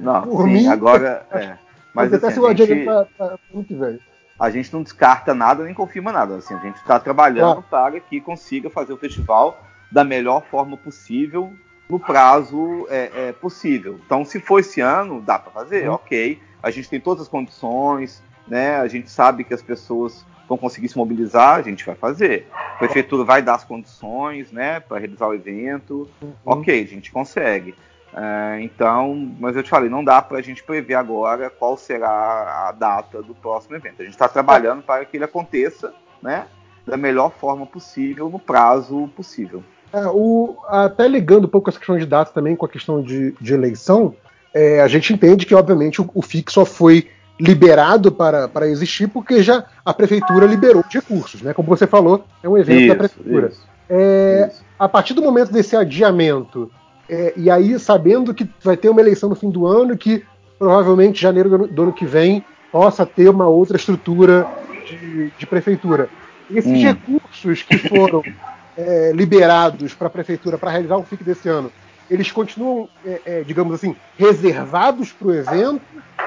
Não, 0.01 0.23
por 0.23 0.45
sim, 0.45 0.53
mim, 0.53 0.67
agora. 0.67 1.27
É. 1.33 1.57
Mas 1.95 2.13
até 2.13 2.29
assim, 2.29 2.35
se 2.35 2.41
o 2.41 2.55
gente, 2.55 2.85
pra, 2.85 3.07
pra 3.07 3.39
ano 3.53 3.65
que 3.65 3.75
vem. 3.75 3.99
A 4.39 4.51
gente 4.51 4.73
não 4.73 4.83
descarta 4.83 5.35
nada 5.35 5.65
nem 5.65 5.75
confirma 5.75 6.13
nada. 6.13 6.37
Assim, 6.37 6.55
a 6.55 6.59
gente 6.59 6.77
está 6.77 7.01
trabalhando 7.01 7.63
para 7.63 7.99
que 7.99 8.21
consiga 8.21 8.71
fazer 8.71 8.93
o 8.93 8.97
festival 8.97 9.59
da 9.91 10.05
melhor 10.05 10.45
forma 10.51 10.77
possível 10.77 11.53
no 11.89 11.99
prazo 11.99 12.87
é, 12.91 13.11
é, 13.15 13.33
possível. 13.33 13.99
Então, 14.05 14.25
se 14.25 14.41
for 14.41 14.59
esse 14.59 14.81
ano, 14.81 15.23
dá 15.23 15.39
para 15.39 15.51
fazer, 15.51 15.89
uhum. 15.89 15.95
ok. 15.95 16.39
A 16.63 16.71
gente 16.71 16.89
tem 16.89 17.01
todas 17.01 17.23
as 17.23 17.29
condições, 17.29 18.23
né? 18.47 18.77
A 18.77 18.87
gente 18.89 19.11
sabe 19.11 19.45
que 19.45 19.55
as 19.55 19.63
pessoas 19.63 20.27
vão 20.49 20.59
conseguir 20.59 20.89
se 20.89 20.97
mobilizar, 20.97 21.57
a 21.57 21.63
gente 21.63 21.85
vai 21.85 21.95
fazer. 21.95 22.49
A 22.53 22.79
prefeitura 22.79 23.23
vai 23.23 23.43
dar 23.43 23.55
as 23.55 23.65
condições, 23.65 24.51
né, 24.51 24.81
para 24.81 24.99
realizar 24.99 25.29
o 25.29 25.35
evento. 25.35 26.09
Uhum. 26.23 26.33
Ok, 26.45 26.83
a 26.83 26.87
gente 26.87 27.13
consegue. 27.13 27.75
É, 28.15 28.61
então, 28.63 29.15
mas 29.39 29.55
eu 29.55 29.63
te 29.63 29.69
falei, 29.69 29.91
não 29.91 30.03
dá 30.03 30.23
para 30.23 30.39
a 30.39 30.43
gente 30.43 30.65
prever 30.65 30.95
agora 30.95 31.51
qual 31.51 31.77
será 31.77 32.69
a 32.69 32.73
data 32.73 33.23
do 33.23 33.35
próximo 33.35 33.77
evento. 33.77 34.01
A 34.01 34.05
gente 34.05 34.15
está 34.15 34.27
trabalhando 34.27 34.83
para 34.83 35.05
que 35.05 35.19
ele 35.19 35.25
aconteça, 35.25 35.95
né, 36.23 36.47
da 36.87 36.97
melhor 36.97 37.31
forma 37.33 37.67
possível, 37.67 38.31
no 38.31 38.39
prazo 38.39 39.09
possível. 39.15 39.63
É, 39.93 40.07
o, 40.07 40.57
até 40.69 41.09
ligando 41.09 41.47
um 41.47 41.49
pouco 41.49 41.71
essa 41.71 41.79
questão 41.79 41.99
de 41.99 42.07
data 42.07 42.33
também 42.33 42.55
com 42.55 42.67
a 42.67 42.69
questão 42.69 43.03
de, 43.03 43.35
de 43.41 43.55
eleição, 43.55 44.15
é, 44.55 44.81
a 44.81 44.89
gente 44.89 45.13
entende 45.13 45.47
que, 45.47 45.55
obviamente, 45.55 46.01
o, 46.01 46.11
o 46.15 46.23
FIC 46.23 46.53
só 46.53 46.65
foi 46.65 47.09
liberado 47.41 48.11
para, 48.11 48.49
para 48.49 48.69
existir 48.69 49.09
porque 49.09 49.43
já 49.43 49.65
a 49.85 49.95
prefeitura 49.95 50.45
liberou 50.45 50.83
os 50.87 50.93
recursos, 50.93 51.41
né? 51.41 51.55
Como 51.55 51.69
você 51.69 51.87
falou, 51.87 52.25
é 52.43 52.49
um 52.49 52.59
evento 52.59 52.81
isso, 52.81 52.89
da 52.89 52.95
prefeitura. 52.97 53.47
Isso, 53.49 53.69
é, 53.89 54.51
isso. 54.51 54.65
A 54.79 54.89
partir 54.89 55.15
do 55.15 55.23
momento 55.23 55.53
desse 55.53 55.77
adiamento, 55.77 56.71
é, 57.09 57.33
e 57.37 57.49
aí 57.49 57.79
sabendo 57.79 58.35
que 58.35 58.49
vai 58.63 58.77
ter 58.77 58.89
uma 58.89 59.01
eleição 59.01 59.29
no 59.29 59.37
fim 59.37 59.51
do 59.51 59.67
ano 59.67 59.97
que 59.97 60.25
provavelmente 60.59 61.23
janeiro 61.23 61.49
do, 61.49 61.67
do 61.69 61.83
ano 61.85 61.93
que 61.93 62.05
vem 62.05 62.45
possa 62.73 63.07
ter 63.07 63.29
uma 63.29 63.47
outra 63.47 63.77
estrutura 63.77 64.47
de, 64.87 65.31
de 65.39 65.47
prefeitura. 65.47 66.09
Esses 66.51 66.73
hum. 66.73 66.83
recursos 66.83 67.63
que 67.63 67.79
foram 67.89 68.23
é, 68.79 69.11
liberados 69.13 69.93
para 69.93 70.07
a 70.07 70.11
prefeitura 70.11 70.57
para 70.57 70.71
realizar 70.71 70.97
o 70.97 71.03
FIC 71.03 71.25
desse 71.25 71.49
ano, 71.49 71.73
eles 72.09 72.31
continuam, 72.31 72.89
é, 73.05 73.21
é, 73.27 73.43
digamos 73.43 73.75
assim, 73.75 73.97
reservados 74.17 75.13
para 75.13 75.27
o 75.27 75.35
evento 75.35 75.83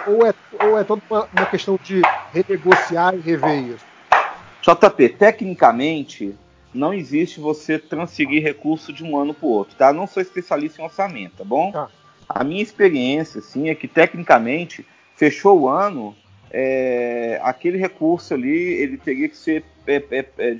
ou 0.06 0.28
é, 0.28 0.34
ou 0.64 0.78
é 0.78 0.84
toda 0.84 1.02
uma, 1.10 1.28
uma 1.34 1.46
questão 1.46 1.80
de 1.82 2.02
renegociar 2.34 3.16
e 3.16 3.20
rever 3.20 3.70
isso? 3.70 3.86
JP, 4.62 5.10
tecnicamente, 5.10 6.36
não 6.74 6.94
existe 6.94 7.40
você 7.40 7.80
transferir 7.80 8.44
recurso 8.44 8.94
de 8.94 9.04
um 9.04 9.18
ano 9.18 9.34
para 9.34 9.48
o 9.48 9.50
outro, 9.50 9.76
tá? 9.76 9.92
Não 9.92 10.06
sou 10.06 10.22
especialista 10.22 10.82
em 10.82 10.86
orçamento, 10.86 11.38
tá 11.38 11.44
bom? 11.44 11.72
Tá. 11.72 11.90
A 12.30 12.44
minha 12.44 12.62
experiência, 12.62 13.42
sim, 13.42 13.70
é 13.70 13.76
que 13.76 13.88
tecnicamente 13.88 14.86
fechou 15.16 15.62
o 15.62 15.70
ano, 15.70 16.16
é, 16.52 17.40
aquele 17.44 17.78
recurso 17.78 18.34
ali, 18.34 18.52
ele 18.52 18.98
teria 18.98 19.28
que 19.28 19.38
ser 19.38 19.64
é, 19.88 20.04
é, 20.12 20.26
é 20.38 20.54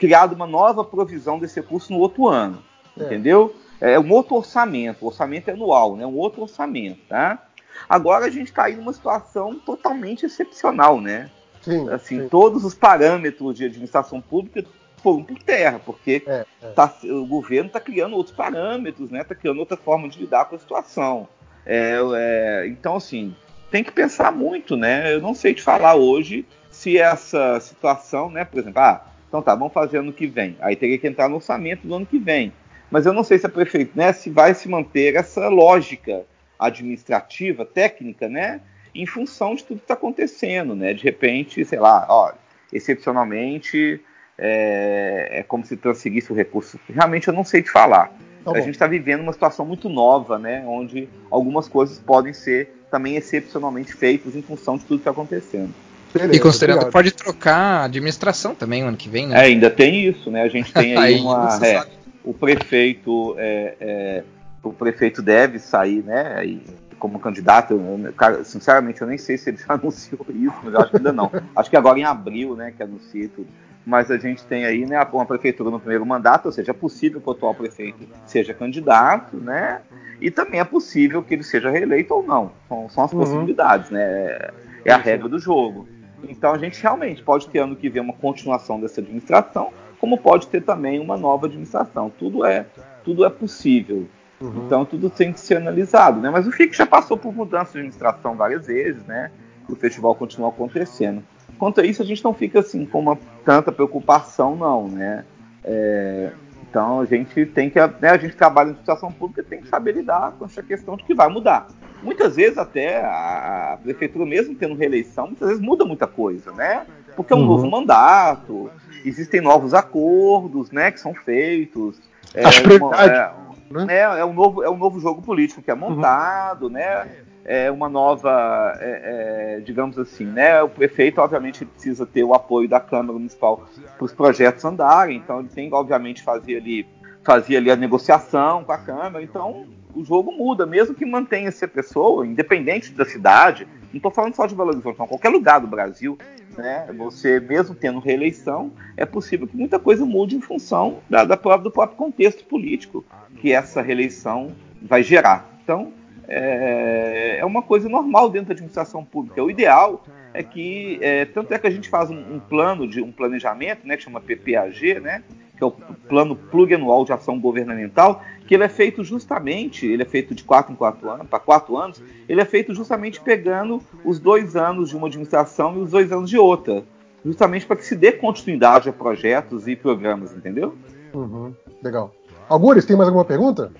criado 0.00 0.32
uma 0.32 0.46
nova 0.46 0.82
provisão 0.82 1.38
desse 1.38 1.60
recurso 1.60 1.92
no 1.92 1.98
outro 1.98 2.26
ano, 2.26 2.62
é. 2.98 3.04
entendeu? 3.04 3.54
É 3.78 4.00
um 4.00 4.10
outro 4.12 4.34
orçamento, 4.34 5.04
o 5.04 5.08
orçamento 5.08 5.48
é 5.48 5.52
anual, 5.52 5.94
né? 5.94 6.06
Um 6.06 6.16
outro 6.16 6.42
orçamento, 6.42 7.00
tá? 7.06 7.46
Agora 7.88 8.24
a 8.24 8.30
gente 8.30 8.48
está 8.48 8.64
aí 8.64 8.76
numa 8.76 8.92
situação 8.92 9.54
totalmente 9.58 10.24
excepcional, 10.24 11.00
né? 11.00 11.30
Sim, 11.60 11.88
assim, 11.90 12.22
sim. 12.22 12.28
todos 12.28 12.64
os 12.64 12.74
parâmetros 12.74 13.54
de 13.54 13.66
administração 13.66 14.20
pública 14.20 14.64
foram 15.02 15.22
por 15.22 15.38
terra, 15.42 15.78
porque 15.84 16.22
é, 16.26 16.46
é. 16.62 16.68
Tá, 16.70 16.94
o 17.04 17.26
governo 17.26 17.66
está 17.66 17.80
criando 17.80 18.16
outros 18.16 18.34
parâmetros, 18.34 19.10
né? 19.10 19.20
Está 19.20 19.34
criando 19.34 19.58
outra 19.58 19.76
forma 19.76 20.08
de 20.08 20.18
lidar 20.18 20.46
com 20.46 20.56
a 20.56 20.58
situação. 20.58 21.28
É, 21.66 21.98
é, 22.16 22.66
então, 22.68 22.96
assim, 22.96 23.34
tem 23.70 23.84
que 23.84 23.92
pensar 23.92 24.32
muito, 24.32 24.76
né? 24.76 25.14
Eu 25.14 25.20
não 25.20 25.34
sei 25.34 25.54
te 25.54 25.62
falar 25.62 25.94
hoje 25.94 26.46
se 26.70 26.98
essa 26.98 27.60
situação, 27.60 28.30
né? 28.30 28.44
Por 28.44 28.60
exemplo, 28.60 28.80
ah, 28.80 29.04
então 29.30 29.40
tá, 29.40 29.54
vamos 29.54 29.72
fazer 29.72 29.98
ano 29.98 30.12
que 30.12 30.26
vem. 30.26 30.56
Aí 30.60 30.74
teria 30.74 30.98
que 30.98 31.06
entrar 31.06 31.28
no 31.28 31.36
orçamento 31.36 31.86
do 31.86 31.94
ano 31.94 32.04
que 32.04 32.18
vem. 32.18 32.52
Mas 32.90 33.06
eu 33.06 33.12
não 33.12 33.22
sei 33.22 33.38
se 33.38 33.46
a 33.46 33.48
prefeito, 33.48 33.92
né? 33.96 34.12
Se 34.12 34.28
vai 34.28 34.52
se 34.54 34.68
manter 34.68 35.14
essa 35.14 35.48
lógica 35.48 36.24
administrativa, 36.58 37.64
técnica, 37.64 38.28
né? 38.28 38.60
Em 38.92 39.06
função 39.06 39.54
de 39.54 39.62
tudo 39.62 39.78
que 39.78 39.84
está 39.84 39.94
acontecendo, 39.94 40.74
né? 40.74 40.92
De 40.92 41.04
repente, 41.04 41.64
sei 41.64 41.78
lá, 41.78 42.04
olha, 42.08 42.34
excepcionalmente 42.72 44.00
é, 44.36 45.28
é, 45.30 45.42
como 45.44 45.64
se 45.64 45.76
transferisse 45.76 46.32
o 46.32 46.34
recurso. 46.34 46.80
Realmente 46.88 47.28
eu 47.28 47.34
não 47.34 47.44
sei 47.44 47.62
te 47.62 47.70
falar. 47.70 48.12
Tá 48.44 48.50
a 48.52 48.60
gente 48.60 48.70
está 48.70 48.88
vivendo 48.88 49.20
uma 49.20 49.32
situação 49.32 49.64
muito 49.64 49.88
nova, 49.88 50.40
né? 50.40 50.64
Onde 50.66 51.08
algumas 51.30 51.68
coisas 51.68 52.00
podem 52.00 52.32
ser 52.32 52.84
também 52.90 53.14
excepcionalmente 53.14 53.94
feitas 53.94 54.34
em 54.34 54.42
função 54.42 54.76
de 54.76 54.84
tudo 54.84 54.98
que 54.98 55.02
está 55.02 55.12
acontecendo. 55.12 55.72
Beleza, 56.12 56.34
e 56.34 56.40
considerando 56.40 56.76
obrigado. 56.76 56.90
que 56.90 56.92
pode 56.92 57.12
trocar 57.12 57.82
a 57.82 57.84
administração 57.84 58.54
também 58.54 58.82
no 58.82 58.88
ano 58.88 58.96
que 58.96 59.08
vem, 59.08 59.28
né? 59.28 59.38
É, 59.38 59.44
ainda 59.46 59.70
tem 59.70 60.06
isso, 60.06 60.30
né? 60.30 60.42
A 60.42 60.48
gente 60.48 60.72
tem 60.72 60.96
aí, 60.98 61.14
aí 61.14 61.20
uma. 61.20 61.58
É, 61.64 61.84
o 62.24 62.34
prefeito. 62.34 63.34
É, 63.38 63.74
é, 63.80 64.24
o 64.62 64.72
prefeito 64.72 65.22
deve 65.22 65.58
sair, 65.58 66.02
né? 66.02 66.34
Aí, 66.36 66.62
como 66.98 67.18
candidato, 67.18 67.72
eu, 67.72 68.12
cara, 68.12 68.44
sinceramente, 68.44 69.00
eu 69.00 69.06
nem 69.06 69.16
sei 69.16 69.38
se 69.38 69.50
ele 69.50 69.56
já 69.66 69.74
anunciou 69.74 70.26
isso, 70.28 70.56
mas 70.62 70.74
acho 70.74 70.90
que 70.90 70.96
ainda 70.98 71.12
não. 71.12 71.30
acho 71.56 71.70
que 71.70 71.76
agora 71.76 71.98
em 71.98 72.04
abril, 72.04 72.54
né, 72.54 72.72
que 72.76 72.82
anuncia 72.82 73.28
tudo 73.34 73.48
mas 73.84 74.10
a 74.10 74.18
gente 74.18 74.44
tem 74.44 74.64
aí 74.64 74.84
né, 74.84 75.00
uma 75.12 75.26
prefeitura 75.26 75.70
no 75.70 75.80
primeiro 75.80 76.04
mandato, 76.04 76.46
ou 76.46 76.52
seja, 76.52 76.70
é 76.70 76.74
possível 76.74 77.20
que 77.20 77.28
o 77.28 77.32
atual 77.32 77.54
prefeito 77.54 78.06
seja 78.26 78.52
candidato, 78.52 79.36
né? 79.36 79.80
E 80.20 80.30
também 80.30 80.60
é 80.60 80.64
possível 80.64 81.22
que 81.22 81.34
ele 81.34 81.42
seja 81.42 81.70
reeleito 81.70 82.14
ou 82.14 82.22
não. 82.22 82.52
São, 82.68 82.88
são 82.90 83.04
as 83.04 83.12
uhum. 83.12 83.20
possibilidades, 83.20 83.90
né? 83.90 84.50
É 84.84 84.92
a 84.92 84.98
regra 84.98 85.28
do 85.28 85.38
jogo. 85.38 85.88
Então 86.28 86.52
a 86.52 86.58
gente 86.58 86.80
realmente 86.82 87.22
pode 87.22 87.48
ter 87.48 87.60
ano 87.60 87.76
que 87.76 87.88
vem 87.88 88.02
uma 88.02 88.12
continuação 88.12 88.80
dessa 88.80 89.00
administração, 89.00 89.72
como 89.98 90.18
pode 90.18 90.46
ter 90.48 90.62
também 90.62 90.98
uma 90.98 91.16
nova 91.16 91.46
administração. 91.46 92.10
Tudo 92.18 92.44
é, 92.44 92.66
tudo 93.04 93.24
é 93.24 93.30
possível. 93.30 94.06
Uhum. 94.40 94.64
Então 94.66 94.84
tudo 94.84 95.10
tem 95.10 95.32
que 95.32 95.40
ser 95.40 95.56
analisado, 95.56 96.20
né? 96.20 96.30
Mas 96.30 96.46
o 96.46 96.52
FIC 96.52 96.76
já 96.76 96.86
passou 96.86 97.16
por 97.16 97.34
mudança 97.34 97.72
de 97.72 97.78
administração 97.78 98.34
várias 98.34 98.66
vezes, 98.66 99.04
né? 99.04 99.30
O 99.68 99.76
festival 99.76 100.14
continua 100.14 100.48
acontecendo. 100.48 101.22
Quanto 101.58 101.80
a 101.80 101.84
isso, 101.84 102.00
a 102.00 102.04
gente 102.04 102.24
não 102.24 102.32
fica 102.32 102.60
assim 102.60 102.86
com 102.86 103.00
uma 103.00 103.18
tanta 103.44 103.70
preocupação, 103.70 104.56
não, 104.56 104.88
né? 104.88 105.24
É, 105.62 106.30
então 106.70 107.00
a 107.00 107.04
gente 107.04 107.44
tem 107.46 107.68
que, 107.68 107.80
né, 108.00 108.10
a 108.10 108.16
gente 108.16 108.36
trabalha 108.36 108.70
em 108.70 108.76
situação 108.76 109.10
pública, 109.10 109.42
tem 109.42 109.60
que 109.60 109.68
saber 109.68 109.92
lidar 109.92 110.32
com 110.38 110.44
essa 110.44 110.62
questão 110.62 110.96
de 110.96 111.02
que 111.02 111.12
vai 111.12 111.28
mudar. 111.28 111.66
Muitas 112.00 112.36
vezes 112.36 112.56
até 112.56 113.04
a, 113.04 113.76
prefeitura 113.82 114.24
mesmo 114.24 114.54
tendo 114.54 114.76
reeleição, 114.76 115.26
muitas 115.26 115.48
vezes 115.48 115.62
muda 115.62 115.84
muita 115.84 116.06
coisa, 116.06 116.52
né? 116.52 116.86
Porque 117.16 117.32
é 117.32 117.36
um 117.36 117.40
uhum. 117.40 117.46
novo 117.46 117.68
mandato, 117.68 118.70
existem 119.04 119.40
novos 119.40 119.74
acordos, 119.74 120.70
né, 120.70 120.92
que 120.92 121.00
são 121.00 121.12
feitos. 121.12 122.00
É, 122.32 122.44
uma, 122.78 123.04
é, 123.04 123.84
né? 123.84 124.20
é, 124.20 124.24
um 124.24 124.32
novo, 124.32 124.62
é 124.62 124.70
um 124.70 124.78
novo 124.78 125.00
jogo 125.00 125.20
político 125.20 125.60
que 125.60 125.70
é 125.70 125.74
uhum. 125.74 125.80
montado, 125.80 126.66
uhum. 126.66 126.72
né? 126.72 127.24
É, 127.50 127.68
uma 127.68 127.88
nova, 127.88 128.78
é, 128.78 129.56
é, 129.56 129.60
digamos 129.60 129.98
assim, 129.98 130.24
né? 130.24 130.62
O 130.62 130.68
prefeito, 130.68 131.20
obviamente, 131.20 131.64
precisa 131.64 132.06
ter 132.06 132.22
o 132.22 132.32
apoio 132.32 132.68
da 132.68 132.78
Câmara 132.78 133.14
Municipal 133.14 133.68
para 133.98 134.04
os 134.04 134.12
projetos 134.12 134.64
andarem, 134.64 135.16
então 135.16 135.40
ele 135.40 135.48
tem, 135.48 135.68
obviamente, 135.72 136.22
fazer 136.22 136.58
ali, 136.58 136.86
fazer 137.24 137.56
ali 137.56 137.68
a 137.68 137.74
negociação 137.74 138.62
com 138.62 138.70
a 138.70 138.78
Câmara, 138.78 139.20
então 139.20 139.66
o 139.92 140.04
jogo 140.04 140.30
muda, 140.30 140.64
mesmo 140.64 140.94
que 140.94 141.04
mantenha 141.04 141.48
essa 141.48 141.66
pessoa, 141.66 142.24
independente 142.24 142.92
da 142.92 143.04
cidade, 143.04 143.66
não 143.92 143.96
estou 143.96 144.12
falando 144.12 144.36
só 144.36 144.46
de 144.46 144.54
Belo 144.54 144.68
Horizonte, 144.68 144.96
qualquer 144.96 145.30
lugar 145.30 145.60
do 145.60 145.66
Brasil, 145.66 146.16
né? 146.56 146.86
Você 146.98 147.40
mesmo 147.40 147.74
tendo 147.74 147.98
reeleição, 147.98 148.70
é 148.96 149.04
possível 149.04 149.48
que 149.48 149.56
muita 149.56 149.80
coisa 149.80 150.06
mude 150.06 150.36
em 150.36 150.40
função 150.40 151.00
da, 151.10 151.24
da 151.24 151.34
do 151.34 151.70
próprio 151.72 151.96
contexto 151.98 152.44
político 152.44 153.04
que 153.40 153.52
essa 153.52 153.82
reeleição 153.82 154.52
vai 154.80 155.02
gerar. 155.02 155.50
Então, 155.64 155.92
é, 156.30 157.38
é 157.40 157.44
uma 157.44 157.60
coisa 157.60 157.88
normal 157.88 158.30
dentro 158.30 158.48
da 158.48 158.52
administração 158.52 159.04
pública. 159.04 159.42
O 159.42 159.50
ideal 159.50 160.04
é 160.32 160.44
que, 160.44 160.98
é, 161.02 161.24
tanto 161.24 161.52
é 161.52 161.58
que 161.58 161.66
a 161.66 161.70
gente 161.70 161.88
faz 161.88 162.08
um, 162.08 162.34
um, 162.34 162.38
plano 162.38 162.86
de 162.86 163.02
um 163.02 163.10
planejamento, 163.10 163.84
né, 163.84 163.96
que 163.96 164.04
chama 164.04 164.20
PPAG, 164.20 165.00
né, 165.00 165.24
que 165.58 165.64
é 165.64 165.66
o 165.66 165.72
Plano 166.08 166.36
Plurianual 166.36 167.04
de 167.04 167.12
Ação 167.12 167.38
Governamental, 167.40 168.22
que 168.46 168.54
ele 168.54 168.62
é 168.62 168.68
feito 168.68 169.02
justamente, 169.02 169.86
ele 169.86 170.02
é 170.02 170.06
feito 170.06 170.32
de 170.32 170.44
quatro 170.44 170.72
em 170.72 170.76
quatro 170.76 171.10
anos, 171.10 171.26
para 171.28 171.40
quatro 171.40 171.76
anos, 171.76 172.00
ele 172.28 172.40
é 172.40 172.44
feito 172.44 172.72
justamente 172.72 173.20
pegando 173.20 173.82
os 174.04 174.20
dois 174.20 174.54
anos 174.54 174.90
de 174.90 174.96
uma 174.96 175.08
administração 175.08 175.76
e 175.76 175.80
os 175.80 175.90
dois 175.90 176.12
anos 176.12 176.30
de 176.30 176.38
outra, 176.38 176.84
justamente 177.24 177.66
para 177.66 177.76
que 177.76 177.84
se 177.84 177.96
dê 177.96 178.12
continuidade 178.12 178.88
a 178.88 178.92
projetos 178.92 179.66
e 179.66 179.74
programas, 179.74 180.32
entendeu? 180.32 180.76
Uhum, 181.12 181.52
legal. 181.82 182.14
Algures, 182.48 182.84
tem 182.84 182.96
mais 182.96 183.08
alguma 183.08 183.24
pergunta? 183.24 183.72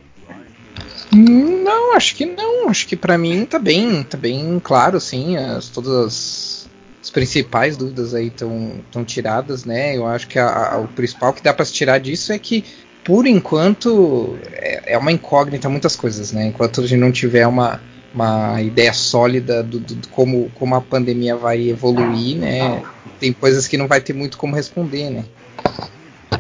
Não, 1.13 1.95
acho 1.95 2.15
que 2.15 2.25
não. 2.25 2.69
Acho 2.69 2.87
que 2.87 2.97
para 2.97 3.19
mim 3.19 3.45
tá 3.45 3.59
bem, 3.59 4.03
tá 4.03 4.17
bem 4.17 4.61
claro, 4.63 4.97
assim, 4.97 5.37
as, 5.37 5.69
todas 5.69 5.93
as, 5.93 6.69
as 7.03 7.11
principais 7.11 7.77
dúvidas 7.77 8.15
aí 8.15 8.29
estão 8.29 9.05
tiradas, 9.05 9.65
né? 9.65 9.97
Eu 9.97 10.07
acho 10.07 10.29
que 10.29 10.39
a, 10.39 10.75
a, 10.75 10.79
o 10.79 10.89
principal 10.89 11.33
que 11.33 11.43
dá 11.43 11.53
para 11.53 11.65
se 11.65 11.73
tirar 11.73 11.99
disso 11.99 12.33
é 12.33 12.39
que 12.39 12.65
por 13.05 13.27
enquanto, 13.27 14.39
é, 14.53 14.93
é 14.95 14.99
uma 14.99 15.11
incógnita 15.11 15.69
muitas 15.69 15.97
coisas, 15.97 16.33
né? 16.33 16.47
Enquanto 16.47 16.81
a 16.81 16.87
gente 16.87 17.01
não 17.01 17.11
tiver 17.11 17.47
uma, 17.47 17.81
uma 18.15 18.61
ideia 18.63 18.93
sólida 18.93 19.63
do, 19.63 19.81
do, 19.81 19.95
do, 19.95 20.09
como, 20.09 20.51
como 20.55 20.75
a 20.75 20.81
pandemia 20.81 21.37
vai 21.37 21.69
evoluir, 21.69 22.37
né? 22.37 22.83
Tem 23.19 23.33
coisas 23.33 23.67
que 23.67 23.77
não 23.77 23.89
vai 23.89 24.01
ter 24.01 24.13
muito 24.13 24.37
como 24.37 24.55
responder, 24.55 25.11
né? 25.11 25.25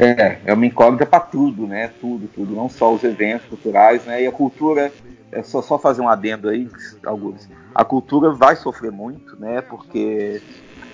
É, 0.01 0.39
é 0.47 0.55
uma 0.55 0.65
incógnita 0.65 1.05
para 1.05 1.21
tudo, 1.21 1.67
né? 1.67 1.91
Tudo, 2.01 2.27
tudo, 2.35 2.55
não 2.55 2.71
só 2.71 2.91
os 2.91 3.05
eventos 3.05 3.47
culturais, 3.49 4.03
né? 4.07 4.23
E 4.23 4.27
a 4.27 4.33
cultura, 4.33 4.91
é 5.31 5.43
só, 5.43 5.61
só 5.61 5.79
fazer 5.79 6.01
um 6.01 6.09
adendo 6.09 6.49
aí, 6.49 6.67
alguns. 7.05 7.47
A 7.75 7.85
cultura 7.85 8.31
vai 8.33 8.57
sofrer 8.57 8.91
muito, 8.91 9.39
né? 9.39 9.61
Porque 9.61 10.41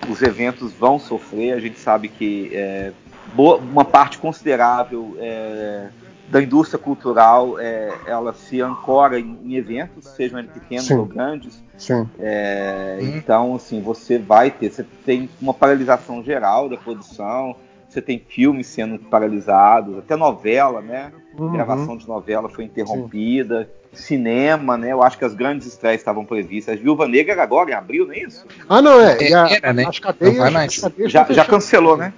os 0.09 0.21
eventos 0.21 0.73
vão 0.73 0.99
sofrer. 0.99 1.53
A 1.53 1.59
gente 1.59 1.79
sabe 1.79 2.09
que 2.09 2.51
é, 2.53 2.91
boa, 3.33 3.55
uma 3.55 3.85
parte 3.85 4.17
considerável 4.17 5.15
é, 5.19 5.87
da 6.27 6.41
indústria 6.41 6.77
cultural 6.77 7.57
é, 7.57 7.89
ela 8.05 8.33
se 8.33 8.61
ancora 8.61 9.17
em, 9.17 9.39
em 9.41 9.55
eventos, 9.55 10.05
sejam 10.05 10.37
eles 10.37 10.51
pequenos 10.51 10.85
Sim. 10.85 10.95
ou 10.95 11.05
grandes. 11.05 11.63
Sim. 11.77 12.09
É, 12.19 12.99
hum. 13.01 13.13
Então, 13.15 13.55
assim, 13.55 13.81
você 13.81 14.17
vai 14.17 14.51
ter, 14.51 14.69
você 14.69 14.85
tem 15.05 15.29
uma 15.41 15.53
paralisação 15.53 16.21
geral 16.21 16.67
da 16.67 16.75
produção, 16.75 17.55
você 17.87 18.01
tem 18.01 18.21
filmes 18.27 18.67
sendo 18.67 18.99
paralisados, 18.99 19.97
até 19.97 20.15
novela, 20.15 20.81
né? 20.81 21.11
Uhum. 21.37 21.51
Gravação 21.51 21.97
de 21.97 22.07
novela 22.07 22.49
foi 22.49 22.65
interrompida. 22.65 23.63
Sim. 23.63 23.77
Cinema, 23.93 24.77
né? 24.77 24.91
Eu 24.91 25.01
acho 25.01 25.17
que 25.17 25.25
as 25.25 25.33
grandes 25.33 25.65
estreias 25.65 26.01
estavam 26.01 26.23
previstas. 26.23 26.77
A 26.77 26.77
Viúva 26.79 27.07
Negra 27.07 27.33
era 27.33 27.43
agora, 27.43 27.71
em 27.71 27.73
abril, 27.73 28.05
não 28.05 28.13
é 28.13 28.19
isso? 28.19 28.45
Ah, 28.69 28.81
não, 28.81 28.99
é. 28.99 29.17
é 29.23 29.33
a, 29.33 29.49
era, 29.49 29.73
né? 29.73 29.85
As 29.87 29.97
cadeias, 29.97 30.39
as 30.39 30.77
cadeias 30.77 31.11
já, 31.11 31.23
já 31.23 31.45
cancelou, 31.45 31.97
né? 31.97 32.13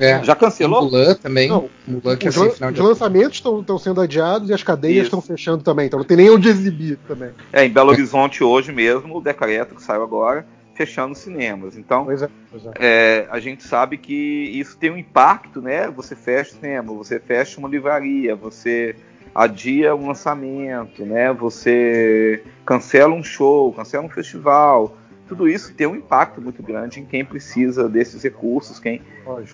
É. 0.00 0.24
Já 0.24 0.34
cancelou? 0.34 0.82
Mulan 0.82 1.14
também. 1.14 1.48
Não, 1.48 1.68
Mulan 1.86 2.16
que 2.16 2.28
os, 2.28 2.36
assim, 2.36 2.64
os 2.64 2.78
lançamentos 2.78 3.34
estão 3.34 3.78
sendo 3.78 4.00
adiados 4.00 4.48
e 4.48 4.54
as 4.54 4.62
cadeias 4.62 5.04
estão 5.04 5.20
fechando 5.20 5.62
também, 5.62 5.86
então 5.86 5.98
não 5.98 6.06
tem 6.06 6.16
nem 6.16 6.30
onde 6.30 6.48
exibir 6.48 6.98
também. 7.06 7.30
É, 7.52 7.66
em 7.66 7.70
Belo 7.70 7.90
Horizonte 7.90 8.42
hoje 8.42 8.72
mesmo, 8.72 9.18
o 9.18 9.20
decreto 9.20 9.74
que 9.74 9.82
saiu 9.82 10.02
agora, 10.02 10.46
fechando 10.80 11.14
cinemas. 11.14 11.76
Então, 11.76 12.06
pois 12.06 12.22
é, 12.22 12.28
pois 12.50 12.64
é. 12.64 12.70
É, 12.78 13.28
a 13.30 13.38
gente 13.38 13.62
sabe 13.62 13.98
que 13.98 14.14
isso 14.14 14.78
tem 14.78 14.90
um 14.90 14.96
impacto, 14.96 15.60
né? 15.60 15.90
Você 15.90 16.16
fecha 16.16 16.52
o 16.52 16.54
cinema, 16.54 16.94
você 16.94 17.20
fecha 17.20 17.58
uma 17.58 17.68
livraria, 17.68 18.34
você 18.34 18.96
adia 19.34 19.94
um 19.94 20.06
lançamento, 20.06 21.04
né? 21.04 21.34
Você 21.34 22.42
cancela 22.64 23.14
um 23.14 23.22
show, 23.22 23.72
cancela 23.74 24.04
um 24.04 24.08
festival 24.08 24.96
tudo 25.28 25.46
isso 25.46 25.72
tem 25.74 25.86
um 25.86 25.94
impacto 25.94 26.42
muito 26.42 26.60
grande 26.60 26.98
em 26.98 27.04
quem 27.04 27.24
precisa 27.24 27.88
desses 27.88 28.20
recursos, 28.20 28.80
quem 28.80 29.00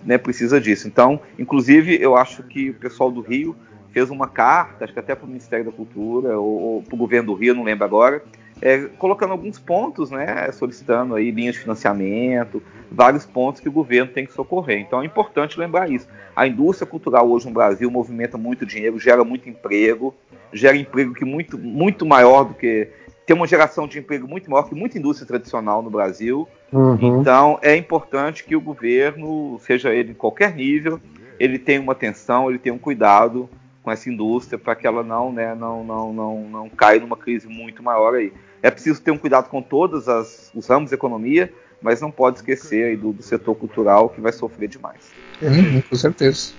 né, 0.06 0.16
precisa 0.16 0.58
disso. 0.58 0.88
Então, 0.88 1.20
inclusive, 1.38 2.00
eu 2.00 2.16
acho 2.16 2.42
que 2.44 2.70
o 2.70 2.74
pessoal 2.74 3.10
do 3.10 3.20
Rio 3.20 3.54
fez 3.92 4.08
uma 4.08 4.26
carta, 4.26 4.84
acho 4.84 4.94
que 4.94 4.98
até 4.98 5.14
para 5.14 5.26
o 5.26 5.28
Ministério 5.28 5.66
da 5.66 5.70
Cultura 5.70 6.38
ou, 6.38 6.62
ou 6.62 6.82
para 6.82 6.94
o 6.94 6.96
governo 6.96 7.26
do 7.26 7.38
Rio, 7.38 7.54
não 7.54 7.62
lembro 7.62 7.84
agora, 7.84 8.24
é, 8.61 8.88
colocando 8.99 9.33
alguns 9.33 9.59
pontos, 9.59 10.11
né, 10.11 10.51
solicitando 10.53 11.14
aí 11.14 11.31
linhas 11.31 11.55
de 11.55 11.61
financiamento, 11.61 12.62
vários 12.90 13.27
pontos 13.27 13.61
que 13.61 13.69
o 13.69 13.73
governo 13.73 14.11
tem 14.12 14.27
que 14.27 14.33
socorrer. 14.33 14.79
Então 14.79 15.03
é 15.03 15.05
importante 15.05 15.59
lembrar 15.59 15.90
isso. 15.90 16.09
A 16.35 16.47
indústria 16.47 16.87
cultural 16.87 17.29
hoje 17.29 17.47
no 17.47 17.53
Brasil 17.53 17.90
movimenta 17.90 18.38
muito 18.38 18.64
dinheiro, 18.64 18.99
gera 18.99 19.25
muito 19.25 19.49
emprego, 19.49 20.14
gera 20.53 20.77
emprego 20.77 21.14
que 21.14 21.25
muito, 21.25 21.59
muito 21.59 22.07
maior 22.07 22.45
do 22.45 22.55
que 22.55 22.88
tem 23.27 23.35
uma 23.35 23.47
geração 23.47 23.88
de 23.88 23.99
emprego 23.99 24.29
muito 24.29 24.49
maior 24.49 24.62
que 24.62 24.75
muita 24.75 24.99
indústria 24.99 25.27
tradicional 25.27 25.83
no 25.83 25.90
Brasil. 25.90 26.49
Uhum. 26.73 27.21
Então, 27.21 27.59
é 27.61 27.75
importante 27.75 28.45
que 28.45 28.55
o 28.55 28.61
governo, 28.61 29.59
seja 29.61 29.92
ele 29.92 30.12
em 30.12 30.14
qualquer 30.14 30.55
nível, 30.55 31.01
ele 31.38 31.59
tenha 31.59 31.81
uma 31.81 31.92
atenção, 31.92 32.49
ele 32.49 32.59
tenha 32.59 32.75
um 32.75 32.79
cuidado 32.79 33.51
com 33.83 33.90
essa 33.90 34.09
indústria 34.09 34.59
para 34.59 34.77
que 34.77 34.87
ela 34.87 35.03
não, 35.03 35.33
né, 35.33 35.55
não, 35.55 35.85
não, 35.85 36.12
não, 36.12 36.40
não 36.49 36.69
caia 36.69 37.01
numa 37.01 37.16
crise 37.16 37.49
muito 37.49 37.83
maior 37.83 38.14
aí. 38.14 38.33
É 38.62 38.71
preciso 38.71 39.01
ter 39.01 39.11
um 39.11 39.19
cuidado 39.19 39.49
com 39.49 39.62
todos 39.62 40.09
as, 40.09 40.51
os 40.55 40.66
ramos 40.66 40.90
da 40.90 40.97
economia, 40.97 41.53
mas 41.81 42.01
não 42.01 42.11
pode 42.11 42.38
esquecer 42.38 42.85
aí 42.85 42.97
do, 42.97 43.12
do 43.12 43.23
setor 43.23 43.55
cultural 43.55 44.09
que 44.09 44.21
vai 44.21 44.33
sofrer 44.33 44.69
demais. 44.69 45.11
Uhum, 45.40 45.83
com 45.83 45.97
certeza. 45.97 46.53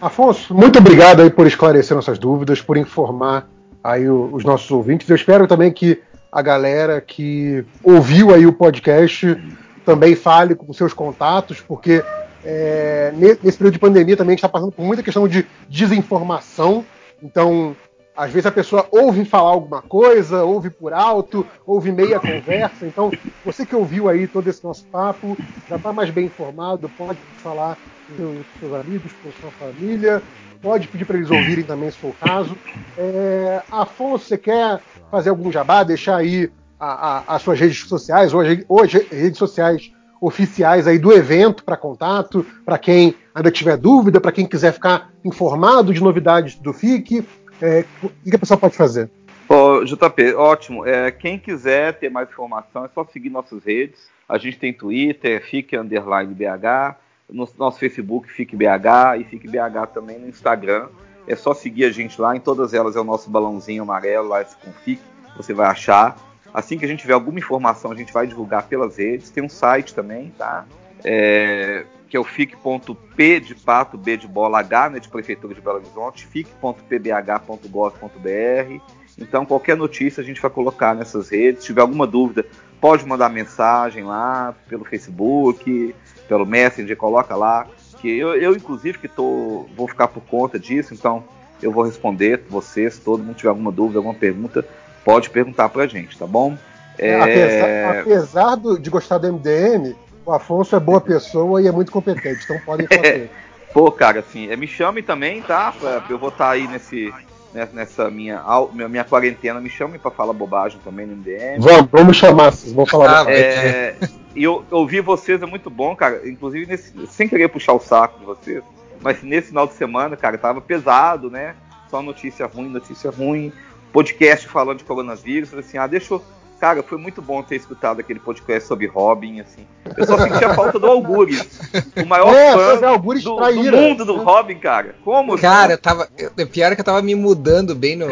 Afonso, 0.00 0.54
muito 0.54 0.78
obrigado 0.78 1.20
aí 1.20 1.30
por 1.30 1.46
esclarecer 1.46 1.94
nossas 1.94 2.18
dúvidas, 2.18 2.62
por 2.62 2.76
informar 2.76 3.48
aí 3.82 4.08
os 4.08 4.44
nossos 4.44 4.70
ouvintes. 4.70 5.08
Eu 5.08 5.16
espero 5.16 5.46
também 5.46 5.72
que 5.72 6.00
a 6.30 6.40
galera 6.42 7.00
que 7.00 7.64
ouviu 7.82 8.34
aí 8.34 8.46
o 8.46 8.52
podcast 8.52 9.36
também 9.84 10.14
fale 10.14 10.54
com 10.54 10.72
seus 10.72 10.92
contatos, 10.92 11.60
porque 11.60 12.02
é, 12.44 13.12
nesse 13.16 13.58
período 13.58 13.72
de 13.72 13.78
pandemia 13.78 14.16
também 14.16 14.32
a 14.32 14.34
gente 14.34 14.38
está 14.38 14.48
passando 14.48 14.72
por 14.72 14.84
muita 14.84 15.02
questão 15.02 15.26
de 15.26 15.46
desinformação. 15.68 16.84
Então, 17.22 17.76
às 18.16 18.30
vezes 18.32 18.46
a 18.46 18.52
pessoa 18.52 18.86
ouve 18.90 19.24
falar 19.24 19.50
alguma 19.50 19.80
coisa, 19.82 20.44
ouve 20.44 20.70
por 20.70 20.92
alto, 20.92 21.46
ouve 21.66 21.92
meia 21.92 22.18
conversa. 22.20 22.86
Então, 22.86 23.10
você 23.44 23.64
que 23.64 23.74
ouviu 23.74 24.08
aí 24.08 24.26
todo 24.26 24.48
esse 24.48 24.62
nosso 24.62 24.84
papo, 24.86 25.36
já 25.68 25.76
está 25.76 25.92
mais 25.92 26.10
bem 26.10 26.26
informado, 26.26 26.88
pode 26.98 27.18
falar 27.38 27.76
com 28.16 28.42
seus 28.58 28.74
amigos, 28.74 29.12
com 29.22 29.30
sua 29.40 29.50
família, 29.52 30.22
pode 30.60 30.88
pedir 30.88 31.04
para 31.04 31.16
eles 31.16 31.30
ouvirem 31.30 31.64
também, 31.64 31.90
se 31.90 31.98
for 31.98 32.08
o 32.08 32.14
caso. 32.14 32.56
É, 32.98 33.62
Afonso, 33.70 34.26
você 34.26 34.36
quer 34.36 34.80
fazer 35.10 35.30
algum 35.30 35.50
jabá, 35.50 35.82
deixar 35.82 36.16
aí 36.16 36.50
as 36.78 37.42
suas 37.42 37.60
redes 37.60 37.80
sociais, 37.80 38.32
hoje, 38.32 38.64
hoje 38.68 39.06
redes 39.10 39.38
sociais 39.38 39.92
oficiais 40.20 40.86
aí 40.86 40.98
do 40.98 41.12
evento 41.12 41.64
para 41.64 41.76
contato, 41.76 42.44
para 42.64 42.76
quem 42.76 43.14
ainda 43.34 43.50
tiver 43.50 43.76
dúvida, 43.76 44.20
para 44.20 44.32
quem 44.32 44.46
quiser 44.46 44.72
ficar 44.72 45.10
informado 45.24 45.94
de 45.94 46.02
novidades 46.02 46.56
do 46.56 46.72
FIC, 46.72 47.26
é, 47.62 47.84
o 48.02 48.08
que 48.08 48.36
a 48.36 48.38
pessoa 48.38 48.58
pode 48.58 48.76
fazer? 48.76 49.10
Ô, 49.48 49.84
JP, 49.84 50.34
ótimo. 50.34 50.86
É, 50.86 51.10
quem 51.10 51.38
quiser 51.38 51.98
ter 51.98 52.08
mais 52.08 52.28
informação 52.28 52.84
é 52.84 52.88
só 52.88 53.04
seguir 53.04 53.30
nossas 53.30 53.64
redes. 53.64 54.08
A 54.28 54.38
gente 54.38 54.58
tem 54.58 54.72
Twitter, 54.72 55.44
FIC 55.44 55.76
Underline 55.76 56.32
BH, 56.32 56.96
no 57.28 57.48
nosso 57.58 57.78
Facebook 57.78 58.30
Fique 58.30 58.54
BH 58.54 59.18
e 59.20 59.24
Fique 59.24 59.48
BH 59.48 59.88
também 59.92 60.18
no 60.18 60.28
Instagram. 60.28 60.88
É 61.26 61.34
só 61.34 61.52
seguir 61.52 61.84
a 61.84 61.90
gente 61.90 62.20
lá, 62.20 62.36
em 62.36 62.40
todas 62.40 62.72
elas 62.74 62.96
é 62.96 63.00
o 63.00 63.04
nosso 63.04 63.28
balãozinho 63.28 63.82
amarelo 63.82 64.28
lá 64.28 64.44
com 64.44 64.72
Fique, 64.84 65.02
você 65.36 65.52
vai 65.52 65.68
achar. 65.68 66.16
Assim 66.52 66.78
que 66.78 66.84
a 66.84 66.88
gente 66.88 67.00
tiver 67.00 67.14
alguma 67.14 67.38
informação, 67.38 67.92
a 67.92 67.94
gente 67.94 68.12
vai 68.12 68.26
divulgar 68.26 68.66
pelas 68.66 68.98
redes. 68.98 69.30
Tem 69.30 69.42
um 69.42 69.48
site 69.48 69.94
também, 69.94 70.32
tá? 70.36 70.64
É, 71.04 71.84
que 72.10 72.16
é 72.16 72.20
o 72.20 72.24
fique.p 72.24 73.40
de 73.40 73.54
pato, 73.54 73.96
B 73.96 74.16
de 74.16 74.26
bola, 74.26 74.58
H, 74.58 74.90
né, 74.90 74.98
de 74.98 75.08
Prefeitura 75.08 75.54
de 75.54 75.60
Belo 75.60 75.76
Horizonte, 75.76 76.26
fique.pbh.gov.br. 76.26 78.82
Então, 79.16 79.46
qualquer 79.46 79.76
notícia 79.76 80.20
a 80.20 80.24
gente 80.24 80.40
vai 80.40 80.50
colocar 80.50 80.92
nessas 80.92 81.28
redes. 81.28 81.60
Se 81.60 81.68
tiver 81.68 81.82
alguma 81.82 82.08
dúvida, 82.08 82.44
pode 82.80 83.06
mandar 83.06 83.28
mensagem 83.28 84.02
lá 84.02 84.56
pelo 84.68 84.84
Facebook, 84.84 85.94
pelo 86.26 86.44
Messenger, 86.44 86.96
coloca 86.96 87.36
lá. 87.36 87.68
Que 88.00 88.18
eu, 88.18 88.34
eu 88.34 88.56
inclusive, 88.56 88.98
que 88.98 89.06
tô, 89.06 89.68
vou 89.76 89.86
ficar 89.86 90.08
por 90.08 90.24
conta 90.24 90.58
disso, 90.58 90.92
então 90.92 91.22
eu 91.62 91.70
vou 91.70 91.84
responder 91.84 92.42
vocês, 92.48 92.94
se 92.94 93.02
todo 93.02 93.22
mundo 93.22 93.36
tiver 93.36 93.50
alguma 93.50 93.70
dúvida, 93.70 94.00
alguma 94.00 94.14
pergunta, 94.14 94.66
pode 95.04 95.30
perguntar 95.30 95.68
pra 95.68 95.86
gente, 95.86 96.18
tá 96.18 96.26
bom? 96.26 96.58
É... 96.98 97.20
Apesar, 97.20 98.00
apesar 98.00 98.56
do, 98.56 98.76
de 98.78 98.90
gostar 98.90 99.18
do 99.18 99.32
MDM, 99.32 99.94
o 100.30 100.34
Afonso 100.34 100.76
é 100.76 100.80
boa 100.80 101.00
pessoa 101.00 101.60
e 101.60 101.66
é 101.66 101.72
muito 101.72 101.90
competente, 101.90 102.44
então 102.44 102.58
podem 102.64 102.86
fazer. 102.88 103.30
Pô, 103.72 103.90
cara, 103.90 104.20
assim, 104.20 104.50
é, 104.50 104.56
me 104.56 104.66
chame 104.66 105.02
também, 105.02 105.42
tá? 105.42 105.74
Eu 106.08 106.18
vou 106.18 106.28
estar 106.28 106.46
tá 106.46 106.50
aí 106.52 106.66
nesse, 106.66 107.12
né, 107.52 107.68
nessa 107.72 108.10
minha, 108.10 108.42
minha 108.72 109.04
quarentena, 109.04 109.60
me 109.60 109.68
chame 109.68 109.98
para 109.98 110.10
falar 110.10 110.32
bobagem 110.32 110.80
também 110.84 111.06
no 111.06 111.16
MDM. 111.16 111.60
Vamos, 111.60 111.90
vamos 111.90 112.16
chamar, 112.16 112.52
vocês 112.52 112.72
vão 112.72 112.86
falar. 112.86 113.26
Ah, 113.26 113.32
é, 113.32 113.96
e 114.34 114.42
eu 114.44 114.64
ouvir 114.70 115.00
vocês 115.00 115.42
é 115.42 115.46
muito 115.46 115.68
bom, 115.68 115.94
cara. 115.94 116.28
Inclusive, 116.28 116.66
nesse, 116.66 116.92
sem 117.08 117.28
querer 117.28 117.48
puxar 117.48 117.72
o 117.72 117.80
saco 117.80 118.20
de 118.20 118.26
vocês, 118.26 118.62
mas 119.00 119.22
nesse 119.22 119.48
final 119.48 119.66
de 119.66 119.74
semana, 119.74 120.16
cara, 120.16 120.38
tava 120.38 120.60
pesado, 120.60 121.30
né? 121.30 121.54
Só 121.88 122.00
notícia 122.02 122.46
ruim, 122.46 122.68
notícia 122.68 123.10
ruim. 123.10 123.52
Podcast 123.92 124.46
falando 124.46 124.78
de 124.78 124.84
coronavírus. 124.84 125.52
Assim, 125.54 125.76
ah, 125.76 125.88
deixa 125.88 126.14
eu 126.14 126.22
Cara, 126.60 126.82
foi 126.82 126.98
muito 126.98 127.22
bom 127.22 127.42
ter 127.42 127.56
escutado 127.56 128.00
aquele 128.00 128.20
podcast 128.20 128.68
sobre 128.68 128.86
Robin, 128.86 129.40
assim. 129.40 129.66
Eu 129.96 130.06
só 130.06 130.18
senti 130.18 130.44
a 130.44 130.52
falta 130.52 130.78
do 130.78 130.86
Algures, 130.86 131.58
o 131.96 132.04
maior 132.06 132.34
é, 132.34 132.52
fã 132.52 132.98
do, 132.98 133.14
do, 133.18 133.76
mundo 133.76 134.04
do 134.04 134.16
Robin, 134.16 134.56
cara. 134.56 134.94
Como? 135.02 135.38
Cara, 135.38 135.72
eu 135.72 135.78
tava. 135.78 136.06
Eu, 136.18 136.46
pior 136.46 136.70
é 136.70 136.74
que 136.74 136.82
eu 136.82 136.84
tava 136.84 137.00
me 137.00 137.14
mudando 137.14 137.74
bem 137.74 137.96
no, 137.96 138.06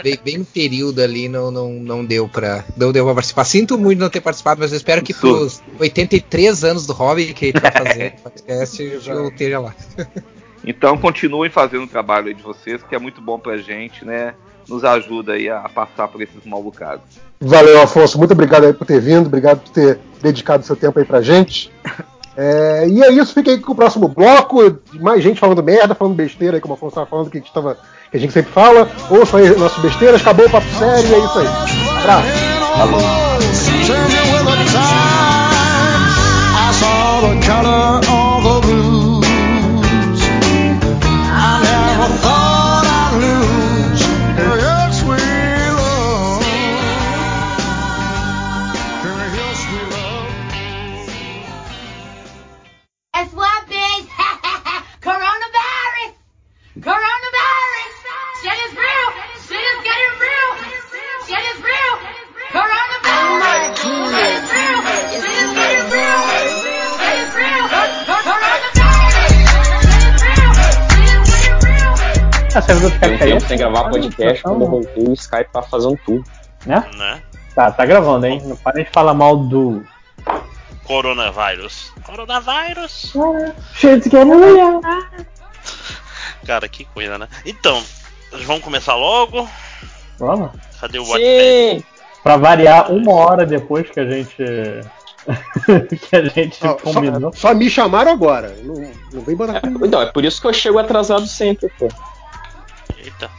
bem, 0.00 0.16
bem 0.24 0.38
no 0.38 0.44
período 0.44 1.02
ali, 1.02 1.28
não, 1.28 1.50
não, 1.50 1.70
não 1.70 2.04
deu 2.04 2.28
pra. 2.28 2.64
Não 2.76 2.92
deu 2.92 3.04
pra 3.04 3.14
participar. 3.14 3.44
Sinto 3.44 3.76
muito 3.76 3.98
não 3.98 4.08
ter 4.08 4.20
participado, 4.20 4.60
mas 4.60 4.70
eu 4.70 4.76
espero 4.76 5.02
que 5.02 5.12
pros 5.12 5.60
83 5.80 6.62
anos 6.62 6.86
do 6.86 6.92
Robin 6.92 7.32
que 7.32 7.46
ele 7.46 7.60
tá 7.60 7.72
fazendo 7.72 8.12
podcast 8.22 8.80
eu 9.10 9.28
esteja 9.28 9.58
lá. 9.58 9.74
Então 10.64 10.96
continuem 10.96 11.50
fazendo 11.50 11.82
o 11.82 11.88
trabalho 11.88 12.28
aí 12.28 12.34
de 12.34 12.42
vocês, 12.42 12.80
que 12.80 12.94
é 12.94 12.98
muito 12.98 13.20
bom 13.20 13.40
pra 13.40 13.56
gente, 13.56 14.04
né? 14.04 14.34
Nos 14.68 14.84
ajuda 14.84 15.32
aí 15.32 15.48
a 15.48 15.68
passar 15.68 16.08
por 16.08 16.20
esses 16.20 16.44
mal 16.44 16.62
bocados. 16.62 17.04
Valeu, 17.40 17.80
Afonso. 17.80 18.18
Muito 18.18 18.32
obrigado 18.32 18.64
aí 18.64 18.72
por 18.72 18.86
ter 18.86 19.00
vindo, 19.00 19.26
obrigado 19.26 19.60
por 19.60 19.70
ter 19.70 19.98
dedicado 20.20 20.64
seu 20.64 20.76
tempo 20.76 20.98
aí 20.98 21.04
pra 21.04 21.22
gente. 21.22 21.72
É, 22.40 22.86
e 22.88 23.02
é 23.02 23.10
isso, 23.10 23.34
fica 23.34 23.50
aí 23.50 23.58
com 23.58 23.72
o 23.72 23.74
próximo 23.74 24.06
bloco. 24.06 24.78
Mais 24.94 25.20
gente 25.24 25.40
falando 25.40 25.60
merda, 25.60 25.92
falando 25.92 26.14
besteira 26.14 26.56
aí, 26.56 26.60
como 26.60 26.74
a 26.74 26.76
Afonso 26.76 26.90
estava 26.90 27.06
falando, 27.06 27.30
que 27.30 27.38
a, 27.38 27.40
gente 27.40 27.52
tava, 27.52 27.76
que 28.10 28.16
a 28.16 28.20
gente 28.20 28.32
sempre 28.32 28.52
fala. 28.52 28.88
Ouçam 29.10 29.40
aí 29.40 29.56
nossas 29.56 29.82
besteiras, 29.82 30.20
acabou 30.20 30.46
o 30.46 30.50
papo 30.50 30.68
sério 30.78 31.10
e 31.10 31.14
é 31.14 31.18
isso 31.18 31.38
aí. 31.40 31.46
Abraço. 31.98 32.28
Falou. 32.76 33.27
Ah, 72.58 72.60
você 72.60 72.74
viu 72.74 72.90
Tem 72.98 73.14
um 73.14 73.18
tempo 73.18 73.40
sem 73.46 73.56
gravar 73.56 73.88
podcast, 73.88 74.42
quando 74.42 74.62
eu 74.62 74.68
voltei 74.68 75.04
o 75.04 75.12
Skype 75.12 75.48
tá 75.52 75.62
fazendo 75.62 75.96
tudo. 76.04 76.24
Né? 76.66 76.84
né? 76.96 77.22
Tá, 77.54 77.70
tá 77.70 77.86
gravando, 77.86 78.26
hein? 78.26 78.42
Não 78.44 78.56
parem 78.56 78.84
de 78.84 78.90
falar 78.90 79.14
mal 79.14 79.36
do. 79.36 79.84
Coronavírus. 80.82 81.92
Coronavírus! 82.02 83.12
Shit's 83.74 84.08
getting 84.08 84.40
real! 84.40 84.80
Cara, 86.44 86.68
que 86.68 86.84
coisa, 86.86 87.16
né? 87.16 87.28
Então, 87.46 87.80
vamos 88.44 88.64
começar 88.64 88.96
logo. 88.96 89.48
Vamos? 90.18 90.50
Cadê 90.80 90.98
o 90.98 91.02
WhatsApp? 91.02 91.84
Pra 92.24 92.36
variar 92.38 92.90
uma 92.90 93.12
hora 93.12 93.46
depois 93.46 93.88
que 93.88 94.00
a 94.00 94.04
gente. 94.04 94.36
que 96.10 96.16
a 96.16 96.24
gente 96.24 96.58
ah, 96.66 96.74
combinou. 96.74 97.32
Só, 97.34 97.50
só, 97.50 97.54
me 97.54 97.70
chamaram 97.70 98.10
agora. 98.10 98.52
Não, 98.64 98.74
não 99.12 99.22
vem 99.22 99.36
botar 99.36 99.58
é, 99.58 99.86
Então, 99.86 100.02
é 100.02 100.06
por 100.06 100.24
isso 100.24 100.40
que 100.40 100.48
eu 100.48 100.52
chego 100.52 100.80
atrasado 100.80 101.28
sempre, 101.28 101.70
pô. 101.78 101.86
Eita. 103.02 103.30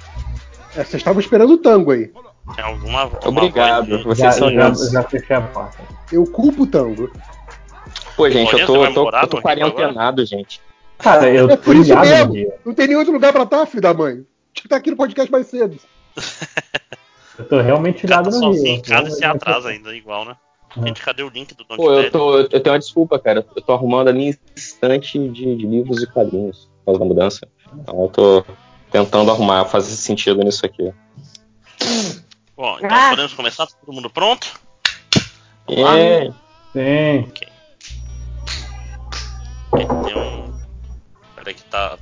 É, 0.76 0.84
vocês 0.84 0.96
estavam 0.96 1.20
esperando 1.20 1.54
o 1.54 1.58
tango 1.58 1.92
aí. 1.92 2.12
É 2.58 2.62
alguma, 2.62 3.10
Obrigado, 3.26 4.04
vocês 4.04 4.18
já, 4.18 4.32
são 4.32 4.52
já, 4.52 4.74
já 4.74 5.04
fechei 5.04 5.36
a 5.36 5.42
porta. 5.42 5.78
Eu 6.12 6.26
culpo 6.26 6.64
o 6.64 6.68
tango. 6.68 7.12
Pô, 8.16 8.30
gente, 8.30 8.54
eu 8.54 8.66
tô, 8.66 8.86
eu 8.86 8.94
tô, 8.94 9.10
eu 9.10 9.28
tô 9.28 9.42
quarentenado, 9.42 10.26
gente. 10.26 10.62
Cara, 10.98 11.30
eu 11.30 11.50
é 11.50 11.56
por 11.56 11.76
isso 11.76 11.96
mesmo. 11.98 12.54
Não 12.66 12.74
tem 12.74 12.88
nenhum 12.88 13.00
outro 13.00 13.14
lugar 13.14 13.32
pra 13.32 13.44
estar, 13.44 13.66
filho 13.66 13.82
da 13.82 13.94
mãe. 13.94 14.16
Tinha 14.16 14.26
que 14.54 14.66
estar 14.66 14.76
aqui 14.78 14.92
no 14.92 14.98
podcast 14.98 15.32
mais 15.32 15.48
cedo. 15.48 15.78
eu 17.38 17.46
tô 17.46 17.62
realmente 17.62 18.06
ligado 18.06 18.30
no 18.32 18.52
Rio. 18.52 18.66
Em 18.66 18.82
casa 18.82 19.12
se 19.12 19.24
atrasa 19.24 19.70
ainda, 19.70 19.96
igual, 19.96 20.26
né? 20.26 20.36
Gente, 20.84 21.02
cadê 21.02 21.24
o 21.24 21.30
link 21.30 21.56
do 21.56 21.64
Don't 21.64 21.78
Pô, 21.78 21.94
eu, 21.94 22.12
tô, 22.12 22.40
eu 22.40 22.50
tenho 22.50 22.74
uma 22.74 22.80
desculpa, 22.80 23.18
cara. 23.18 23.46
Eu 23.56 23.62
tô 23.62 23.74
arrumando 23.74 24.10
a 24.10 24.14
minha 24.14 24.38
estante 24.56 25.18
de, 25.30 25.56
de 25.56 25.66
livros 25.66 26.04
e 26.04 26.08
quadrinhos 26.08 26.70
por 26.80 26.86
causa 26.86 27.00
da 27.00 27.06
mudança. 27.06 27.48
Então 27.74 28.04
eu 28.04 28.10
tô 28.10 28.46
tentando 28.92 29.32
arrumar, 29.32 29.66
fazer 29.66 29.96
sentido 29.96 30.44
nisso 30.44 30.66
aqui. 30.66 30.94
Bom, 32.56 32.78
então 32.78 32.90
ah. 32.92 33.10
podemos 33.12 33.34
começar? 33.34 33.68
Todo 33.68 33.94
mundo 33.94 34.10
pronto? 34.10 34.60
É. 35.68 36.32
Sim. 36.74 37.28
Ok. 37.30 37.48
Tem 39.72 40.18
um. 40.18 40.60
Peraí 41.36 41.54
que 41.54 41.64
tá. 41.64 41.98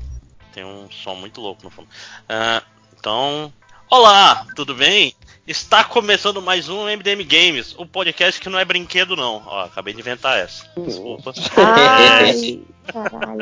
Tem 0.53 0.63
um 0.65 0.89
som 0.89 1.15
muito 1.15 1.41
louco 1.41 1.63
no 1.63 1.69
fundo. 1.69 1.87
Uh, 1.87 2.65
então. 2.97 3.53
Olá, 3.89 4.45
tudo 4.55 4.73
bem? 4.73 5.13
Está 5.47 5.81
começando 5.81 6.41
mais 6.41 6.67
um 6.67 6.83
MDM 6.83 7.23
Games, 7.23 7.73
o 7.77 7.85
podcast 7.85 8.41
que 8.41 8.49
não 8.49 8.59
é 8.59 8.65
brinquedo, 8.65 9.15
não. 9.15 9.41
Ó, 9.45 9.63
acabei 9.63 9.93
de 9.93 10.01
inventar 10.01 10.37
essa. 10.37 10.65
Desculpa. 10.75 11.31
Ai, 11.55 12.59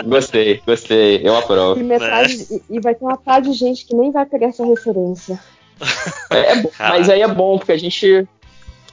gostei, 0.05 0.61
gostei. 0.67 1.21
Eu 1.23 1.35
aprovo. 1.35 1.79
E, 1.79 1.83
metade, 1.83 2.45
é. 2.51 2.59
e, 2.69 2.79
vai 2.79 2.93
ter 2.93 3.03
uma 3.03 3.17
parte 3.17 3.49
de 3.49 3.53
gente 3.53 3.87
que 3.87 3.95
nem 3.95 4.11
vai 4.11 4.23
pegar 4.23 4.49
essa 4.49 4.63
referência. 4.63 5.39
É, 6.29 6.59
é 6.59 6.63
mas 6.77 7.09
aí 7.09 7.23
é 7.23 7.27
bom, 7.27 7.57
porque 7.57 7.71
a 7.71 7.77
gente. 7.77 8.27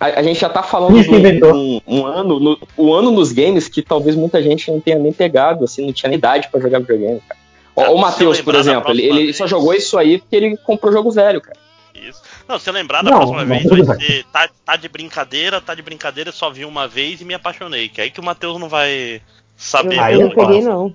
A, 0.00 0.06
a 0.06 0.22
gente 0.22 0.40
já 0.40 0.48
tá 0.48 0.62
falando 0.62 1.02
de 1.02 1.44
um, 1.44 1.82
um, 1.86 2.06
ano, 2.06 2.40
no, 2.40 2.58
um 2.78 2.94
ano 2.94 3.10
nos 3.10 3.30
games 3.30 3.68
que 3.68 3.82
talvez 3.82 4.16
muita 4.16 4.42
gente 4.42 4.70
não 4.70 4.80
tenha 4.80 4.98
nem 4.98 5.12
pegado, 5.12 5.64
assim, 5.64 5.84
não 5.84 5.92
tinha 5.92 6.08
nem 6.08 6.18
idade 6.18 6.48
pra 6.50 6.58
jogar 6.58 6.78
videogame, 6.78 7.20
cara. 7.28 7.90
o 7.92 7.98
Matheus, 7.98 8.40
por 8.40 8.54
exemplo, 8.54 8.90
ele, 8.90 9.02
ele 9.02 9.32
só 9.34 9.46
jogou 9.46 9.74
isso 9.74 9.98
aí 9.98 10.16
porque 10.16 10.34
ele 10.34 10.56
comprou 10.56 10.90
jogo 10.90 11.10
velho, 11.10 11.42
cara. 11.42 11.60
Isso. 11.94 12.22
Não, 12.48 12.58
se 12.58 12.68
eu 12.68 12.74
lembrar 12.74 13.02
da 13.02 13.10
não, 13.10 13.18
próxima 13.18 13.44
não, 13.44 13.46
vez, 13.46 13.86
vai 13.86 14.00
ser. 14.00 14.24
Tá, 14.32 14.48
tá, 14.64 14.76
de 14.76 14.88
brincadeira, 14.88 15.60
tá 15.60 15.74
de 15.74 15.82
brincadeira, 15.82 16.32
só 16.32 16.50
vi 16.50 16.64
uma 16.64 16.88
vez 16.88 17.20
e 17.20 17.24
me 17.24 17.34
apaixonei. 17.34 17.88
Que 17.88 18.00
é 18.00 18.04
aí 18.04 18.10
que 18.10 18.20
o 18.20 18.24
Matheus 18.24 18.58
não 18.58 18.68
vai 18.68 19.20
saber. 19.56 19.98
Eu, 19.98 20.20
eu 20.20 20.20
não 20.28 20.30
peguei, 20.30 20.60
não. 20.62 20.94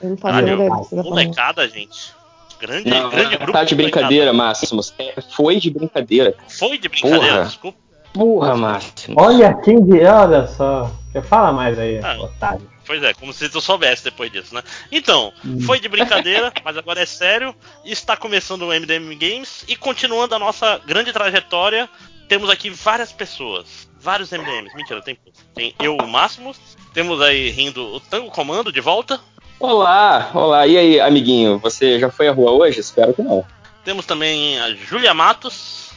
Eu 0.00 0.10
não 0.10 0.16
faço 0.16 0.38
ideia 0.38 0.56
Molecada, 1.02 1.68
gente. 1.68 2.16
Grande, 2.60 2.90
não, 2.90 3.08
grande 3.08 3.36
grupo. 3.36 3.52
Tá 3.52 3.64
de 3.64 3.74
brincadeira, 3.74 4.32
Máximos. 4.32 4.92
É, 4.98 5.14
foi 5.36 5.60
de 5.60 5.70
brincadeira. 5.70 6.34
Foi 6.48 6.76
de 6.76 6.88
brincadeira, 6.88 7.26
Porra. 7.26 7.44
desculpa. 7.44 7.78
Porra, 8.12 8.56
Máximo. 8.56 9.16
Olha 9.18 9.54
quem 9.54 9.80
de. 9.84 10.02
Olha 10.04 10.46
só. 10.46 10.90
Fala 11.24 11.52
mais 11.52 11.78
aí, 11.78 12.00
ah, 12.02 12.16
otário. 12.20 12.77
Pois 12.88 13.02
é, 13.02 13.12
como 13.12 13.34
se 13.34 13.50
tu 13.50 13.60
soubesse 13.60 14.02
depois 14.02 14.32
disso, 14.32 14.54
né? 14.54 14.62
Então, 14.90 15.30
hum. 15.44 15.60
foi 15.60 15.78
de 15.78 15.90
brincadeira, 15.90 16.50
mas 16.64 16.74
agora 16.74 17.02
é 17.02 17.04
sério. 17.04 17.54
Está 17.84 18.16
começando 18.16 18.62
o 18.62 18.68
MDM 18.68 19.14
Games 19.14 19.62
e 19.68 19.76
continuando 19.76 20.34
a 20.34 20.38
nossa 20.38 20.80
grande 20.86 21.12
trajetória, 21.12 21.86
temos 22.30 22.48
aqui 22.48 22.70
várias 22.70 23.12
pessoas. 23.12 23.86
Vários 24.00 24.30
MDMs. 24.30 24.74
Mentira, 24.74 25.02
tem, 25.02 25.18
tem 25.54 25.74
eu, 25.78 25.98
o 25.98 26.08
Máximo. 26.08 26.54
Temos 26.94 27.20
aí 27.20 27.50
rindo 27.50 27.84
o 27.94 28.00
Tango 28.00 28.30
Comando 28.30 28.72
de 28.72 28.80
volta. 28.80 29.20
Olá, 29.60 30.30
olá. 30.32 30.66
E 30.66 30.78
aí, 30.78 30.98
amiguinho? 30.98 31.58
Você 31.58 32.00
já 32.00 32.10
foi 32.10 32.28
à 32.28 32.32
rua 32.32 32.52
hoje? 32.52 32.80
Espero 32.80 33.12
que 33.12 33.20
não. 33.20 33.44
Temos 33.84 34.06
também 34.06 34.58
a 34.60 34.70
Júlia 34.70 35.12
Matos. 35.12 35.90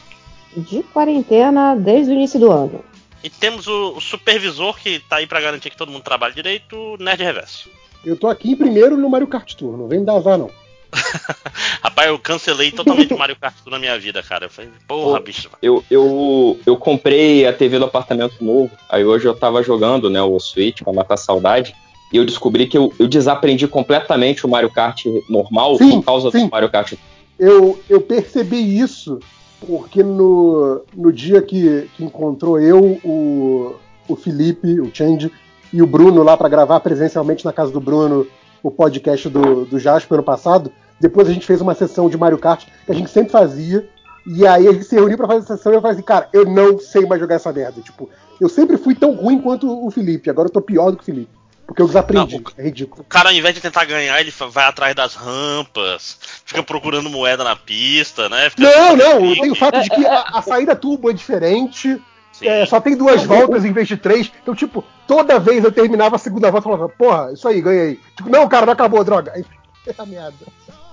De 0.54 0.82
quarentena 0.82 1.74
desde 1.74 2.12
o 2.12 2.14
início 2.14 2.38
do 2.38 2.52
ano. 2.52 2.84
E 3.22 3.30
temos 3.30 3.66
o, 3.66 3.92
o 3.96 4.00
supervisor 4.00 4.76
que 4.78 4.98
tá 4.98 5.16
aí 5.16 5.26
para 5.26 5.40
garantir 5.40 5.70
que 5.70 5.76
todo 5.76 5.92
mundo 5.92 6.02
trabalha 6.02 6.34
direito, 6.34 6.76
o 6.76 6.96
Nerd 6.98 7.22
Reverso. 7.22 7.70
Eu 8.04 8.16
tô 8.16 8.26
aqui 8.26 8.50
em 8.50 8.56
primeiro 8.56 8.96
no 8.96 9.08
Mario 9.08 9.28
Kart 9.28 9.54
Tour, 9.54 9.76
não 9.76 9.86
vem 9.86 10.04
dar 10.04 10.16
azar 10.16 10.36
não. 10.36 10.50
Rapaz, 11.82 12.08
eu 12.08 12.18
cancelei 12.18 12.70
totalmente 12.70 13.14
o 13.14 13.18
Mario 13.18 13.36
Kart 13.36 13.54
Tour 13.62 13.72
na 13.72 13.78
minha 13.78 13.98
vida, 13.98 14.22
cara. 14.22 14.46
Eu 14.46 14.50
falei, 14.50 14.70
porra, 14.86 15.18
Pô, 15.18 15.24
bicho. 15.24 15.48
Eu, 15.62 15.84
eu, 15.90 16.60
eu 16.66 16.76
comprei 16.76 17.46
a 17.46 17.52
TV 17.52 17.78
do 17.78 17.84
apartamento 17.84 18.44
novo, 18.44 18.70
aí 18.88 19.04
hoje 19.04 19.26
eu 19.26 19.34
tava 19.34 19.62
jogando, 19.62 20.10
né, 20.10 20.20
o 20.20 20.38
Switch 20.38 20.82
pra 20.82 20.92
matar 20.92 21.16
saudade. 21.16 21.74
E 22.12 22.16
eu 22.18 22.26
descobri 22.26 22.66
que 22.66 22.76
eu, 22.76 22.92
eu 22.98 23.08
desaprendi 23.08 23.66
completamente 23.66 24.44
o 24.44 24.48
Mario 24.48 24.70
Kart 24.70 25.06
normal 25.30 25.78
sim, 25.78 25.90
por 25.92 26.04
causa 26.04 26.30
sim. 26.30 26.44
do 26.44 26.50
Mario 26.50 26.70
Kart. 26.70 26.92
Eu, 27.38 27.82
eu 27.88 28.00
percebi 28.02 28.78
isso 28.78 29.18
porque 29.66 30.02
no, 30.02 30.82
no 30.94 31.12
dia 31.12 31.40
que, 31.40 31.88
que 31.94 32.04
encontrou 32.04 32.60
eu, 32.60 32.98
o, 33.04 33.74
o 34.08 34.16
Felipe, 34.16 34.80
o 34.80 34.90
Change 34.92 35.32
e 35.72 35.80
o 35.80 35.86
Bruno 35.86 36.22
lá 36.22 36.36
para 36.36 36.48
gravar 36.48 36.80
presencialmente 36.80 37.44
na 37.44 37.52
casa 37.52 37.72
do 37.72 37.80
Bruno 37.80 38.26
o 38.62 38.70
podcast 38.70 39.28
do, 39.28 39.64
do 39.64 39.78
Jasper 39.78 40.14
ano 40.14 40.22
passado, 40.22 40.70
depois 41.00 41.28
a 41.28 41.32
gente 41.32 41.46
fez 41.46 41.60
uma 41.60 41.74
sessão 41.74 42.08
de 42.08 42.16
Mario 42.16 42.38
Kart 42.38 42.64
que 42.84 42.92
a 42.92 42.94
gente 42.94 43.10
sempre 43.10 43.32
fazia. 43.32 43.88
E 44.24 44.46
aí 44.46 44.68
a 44.68 44.72
gente 44.72 44.84
se 44.84 44.94
reuniu 44.94 45.16
pra 45.16 45.26
fazer 45.26 45.40
a 45.40 45.56
sessão 45.56 45.72
e 45.72 45.74
eu 45.74 45.80
falei 45.80 45.96
assim, 45.96 46.04
cara, 46.04 46.28
eu 46.32 46.44
não 46.44 46.78
sei 46.78 47.04
mais 47.06 47.20
jogar 47.20 47.34
essa 47.34 47.52
merda. 47.52 47.80
Tipo, 47.80 48.08
eu 48.40 48.48
sempre 48.48 48.76
fui 48.76 48.94
tão 48.94 49.12
ruim 49.14 49.40
quanto 49.40 49.68
o 49.84 49.90
Felipe, 49.90 50.30
agora 50.30 50.46
eu 50.46 50.52
tô 50.52 50.62
pior 50.62 50.92
do 50.92 50.96
que 50.96 51.02
o 51.02 51.06
Felipe. 51.06 51.41
Porque 51.72 51.80
eu 51.80 51.86
desaprendi. 51.86 52.34
Não, 52.36 52.42
o, 52.42 52.52
é 52.58 52.64
ridículo. 52.64 53.00
O 53.00 53.04
cara, 53.04 53.30
ao 53.30 53.34
invés 53.34 53.54
de 53.54 53.60
tentar 53.62 53.86
ganhar, 53.86 54.20
ele 54.20 54.30
vai 54.50 54.64
atrás 54.64 54.94
das 54.94 55.14
rampas, 55.14 56.18
fica 56.44 56.62
procurando 56.62 57.08
moeda 57.08 57.42
na 57.42 57.56
pista, 57.56 58.28
né? 58.28 58.50
Fica 58.50 58.62
não, 58.62 58.94
não, 58.94 59.34
tem 59.34 59.50
o 59.50 59.54
fato 59.54 59.80
de 59.80 59.88
que 59.88 60.04
a, 60.04 60.20
a 60.34 60.42
saída 60.42 60.76
turbo 60.76 61.10
é 61.10 61.14
diferente. 61.14 61.98
É, 62.42 62.66
só 62.66 62.78
tem 62.78 62.96
duas 62.96 63.24
voltas 63.24 63.64
em 63.64 63.72
vez 63.72 63.88
de 63.88 63.96
três. 63.96 64.30
Então, 64.42 64.54
tipo, 64.54 64.84
toda 65.06 65.38
vez 65.38 65.64
eu 65.64 65.72
terminava 65.72 66.16
a 66.16 66.18
segunda 66.18 66.50
volta 66.50 66.64
falava, 66.64 66.88
porra, 66.90 67.32
isso 67.32 67.48
aí, 67.48 67.62
ganhei. 67.62 67.98
Tipo, 68.16 68.28
não, 68.28 68.46
cara, 68.48 68.66
não 68.66 68.72
acabou, 68.74 69.02
droga. 69.02 69.32
Aí, 69.34 69.44
é 69.86 70.06
merda. 70.06 70.46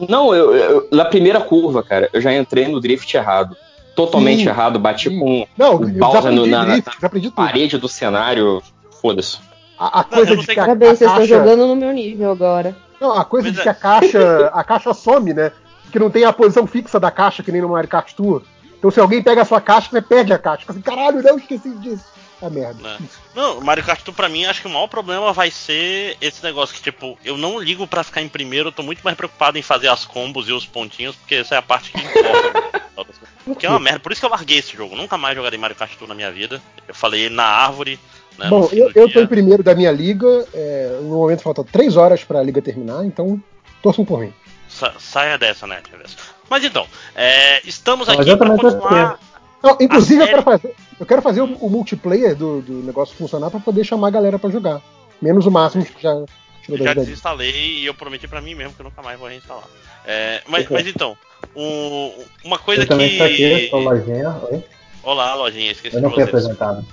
Não, 0.07 0.34
eu, 0.34 0.55
eu, 0.55 0.88
na 0.91 1.03
primeira 1.03 1.41
curva, 1.41 1.84
cara, 1.84 2.09
eu 2.13 2.21
já 2.21 2.34
entrei 2.34 2.69
no 2.69 2.80
drift 2.80 3.13
errado. 3.15 3.55
Totalmente 3.95 4.43
sim, 4.43 4.47
errado, 4.47 4.80
bati 4.80 5.09
sim. 5.09 5.19
com 5.19 5.45
não, 5.57 5.75
o 5.75 5.89
Bowser 5.89 6.32
na, 6.32 6.63
drift, 6.63 6.89
na 7.01 7.32
parede 7.32 7.77
do 7.77 7.89
cenário. 7.89 8.63
Foda-se. 9.01 9.48
A, 9.80 10.01
a 10.01 10.03
coisa 10.03 10.36
de 10.36 10.45
que 10.45 10.59
a, 10.59 10.65
Parabéns, 10.65 10.99
vocês 10.99 11.09
estão 11.09 11.25
jogando 11.25 11.65
no 11.65 11.75
meu 11.75 11.91
nível 11.93 12.32
agora. 12.32 12.75
Não, 12.99 13.13
a 13.13 13.23
coisa 13.23 13.47
Mas 13.47 13.55
de 13.55 13.61
é. 13.61 13.63
que 13.63 13.69
a 13.69 13.73
caixa, 13.73 14.47
a 14.53 14.63
caixa 14.63 14.93
some, 14.93 15.34
né? 15.34 15.51
Que 15.91 15.97
não 15.97 16.09
tem 16.09 16.25
a 16.25 16.34
posição 16.34 16.67
fixa 16.67 16.99
da 16.99 17.09
caixa, 17.09 17.41
que 17.41 17.51
nem 17.51 17.61
no 17.61 17.69
Mario 17.69 17.89
Kart 17.89 18.13
Tour. 18.13 18.43
Então 18.77 18.91
se 18.91 18.99
alguém 18.99 19.23
pega 19.23 19.41
a 19.41 19.45
sua 19.45 19.61
caixa, 19.61 19.89
você 19.89 20.01
perde 20.01 20.34
a 20.34 20.38
caixa. 20.38 20.61
Fica 20.61 20.73
assim, 20.73 20.82
caralho, 20.82 21.23
não 21.23 21.38
esqueci 21.38 21.69
disso. 21.77 22.05
A 22.41 22.49
merda. 22.49 22.81
Né? 22.81 22.97
Não, 23.35 23.61
Mario 23.61 23.83
Kart 23.83 24.01
Tour 24.01 24.13
pra 24.13 24.29
mim, 24.29 24.45
acho 24.45 24.61
que 24.61 24.67
o 24.67 24.69
maior 24.69 24.87
problema 24.87 25.33
vai 25.33 25.51
ser 25.51 26.17
esse 26.21 26.43
negócio 26.43 26.75
que, 26.75 26.81
tipo, 26.81 27.17
eu 27.23 27.37
não 27.37 27.59
ligo 27.59 27.87
para 27.87 28.03
ficar 28.03 28.21
em 28.21 28.29
primeiro, 28.29 28.69
eu 28.69 28.73
tô 28.73 28.83
muito 28.83 29.01
mais 29.01 29.15
preocupado 29.15 29.57
em 29.57 29.61
fazer 29.61 29.87
as 29.87 30.05
combos 30.05 30.47
e 30.47 30.53
os 30.53 30.65
pontinhos, 30.65 31.15
porque 31.15 31.35
essa 31.35 31.55
é 31.55 31.57
a 31.57 31.61
parte 31.61 31.91
que 31.91 31.99
importa. 31.99 32.79
que 33.59 33.65
é 33.65 33.69
uma 33.69 33.79
merda, 33.79 33.99
por 33.99 34.11
isso 34.11 34.21
que 34.21 34.25
eu 34.25 34.31
larguei 34.31 34.59
esse 34.59 34.75
jogo. 34.75 34.95
Nunca 34.95 35.17
mais 35.17 35.35
jogarei 35.35 35.57
Mario 35.57 35.75
Kart 35.75 35.91
Tour 35.95 36.07
na 36.07 36.15
minha 36.15 36.31
vida. 36.31 36.61
Eu 36.87 36.93
falei 36.93 37.29
na 37.29 37.43
árvore. 37.43 37.99
Né, 38.37 38.47
Bom, 38.47 38.69
eu, 38.71 38.91
eu 38.93 39.11
tô 39.11 39.19
em 39.19 39.27
primeiro 39.27 39.63
da 39.63 39.75
minha 39.75 39.91
liga. 39.91 40.47
É, 40.53 40.99
no 41.01 41.15
momento 41.15 41.41
falta 41.41 41.63
3 41.63 41.97
horas 41.97 42.23
pra 42.23 42.43
liga 42.43 42.61
terminar, 42.61 43.05
então 43.05 43.41
torçam 43.81 44.05
por 44.05 44.19
mim. 44.19 44.33
Sa 44.67 44.93
saia 44.99 45.37
dessa, 45.37 45.65
né? 45.65 45.81
Mas 46.49 46.63
então, 46.63 46.87
é, 47.15 47.61
estamos 47.67 48.07
aqui 48.07 48.35
para 48.35 48.49
continuar. 48.57 49.19
Não, 49.62 49.78
inclusive, 49.80 50.22
eu 50.22 50.28
quero 50.28 50.43
fazer, 50.43 50.76
eu 50.99 51.05
quero 51.05 51.22
fazer 51.22 51.41
o, 51.41 51.53
o 51.57 51.70
multiplayer 51.70 52.36
do, 52.36 52.62
do 52.62 52.74
negócio 52.84 53.16
funcionar 53.16 53.49
para 53.49 53.60
poder 53.60 53.84
chamar 53.84 54.07
a 54.07 54.12
galera 54.12 54.39
para 54.39 54.49
jogar. 54.49 54.82
Menos 55.22 55.45
o 55.45 55.51
máximo 55.51 55.86
que 55.86 56.01
já. 56.01 56.14
já 56.70 56.93
desinstalei 56.93 57.80
e 57.80 57.86
eu 57.86 57.93
prometi 57.93 58.28
para 58.28 58.41
mim 58.41 58.55
mesmo 58.55 58.74
que 58.74 58.82
eu 58.82 58.86
nunca 58.86 59.01
mais 59.01 59.20
vou 59.20 59.28
reinstalar. 59.28 59.66
É, 60.05 60.41
mas, 60.47 60.68
mas, 60.70 60.88
então, 60.88 61.18
um, 61.55 62.14
uma 62.43 62.57
coisa 62.57 62.84
eu 62.84 62.88
que. 62.88 62.89
Também 62.89 63.22
aqui, 63.22 63.70
sou 63.70 63.82
lojinha. 63.82 64.30
Oi? 64.49 64.64
Olá, 65.03 65.36
lojinha, 65.36 65.72
esqueci 65.72 65.95
eu 65.95 66.01
não 66.01 66.12
fui 66.12 66.24
apresentado. 66.24 66.86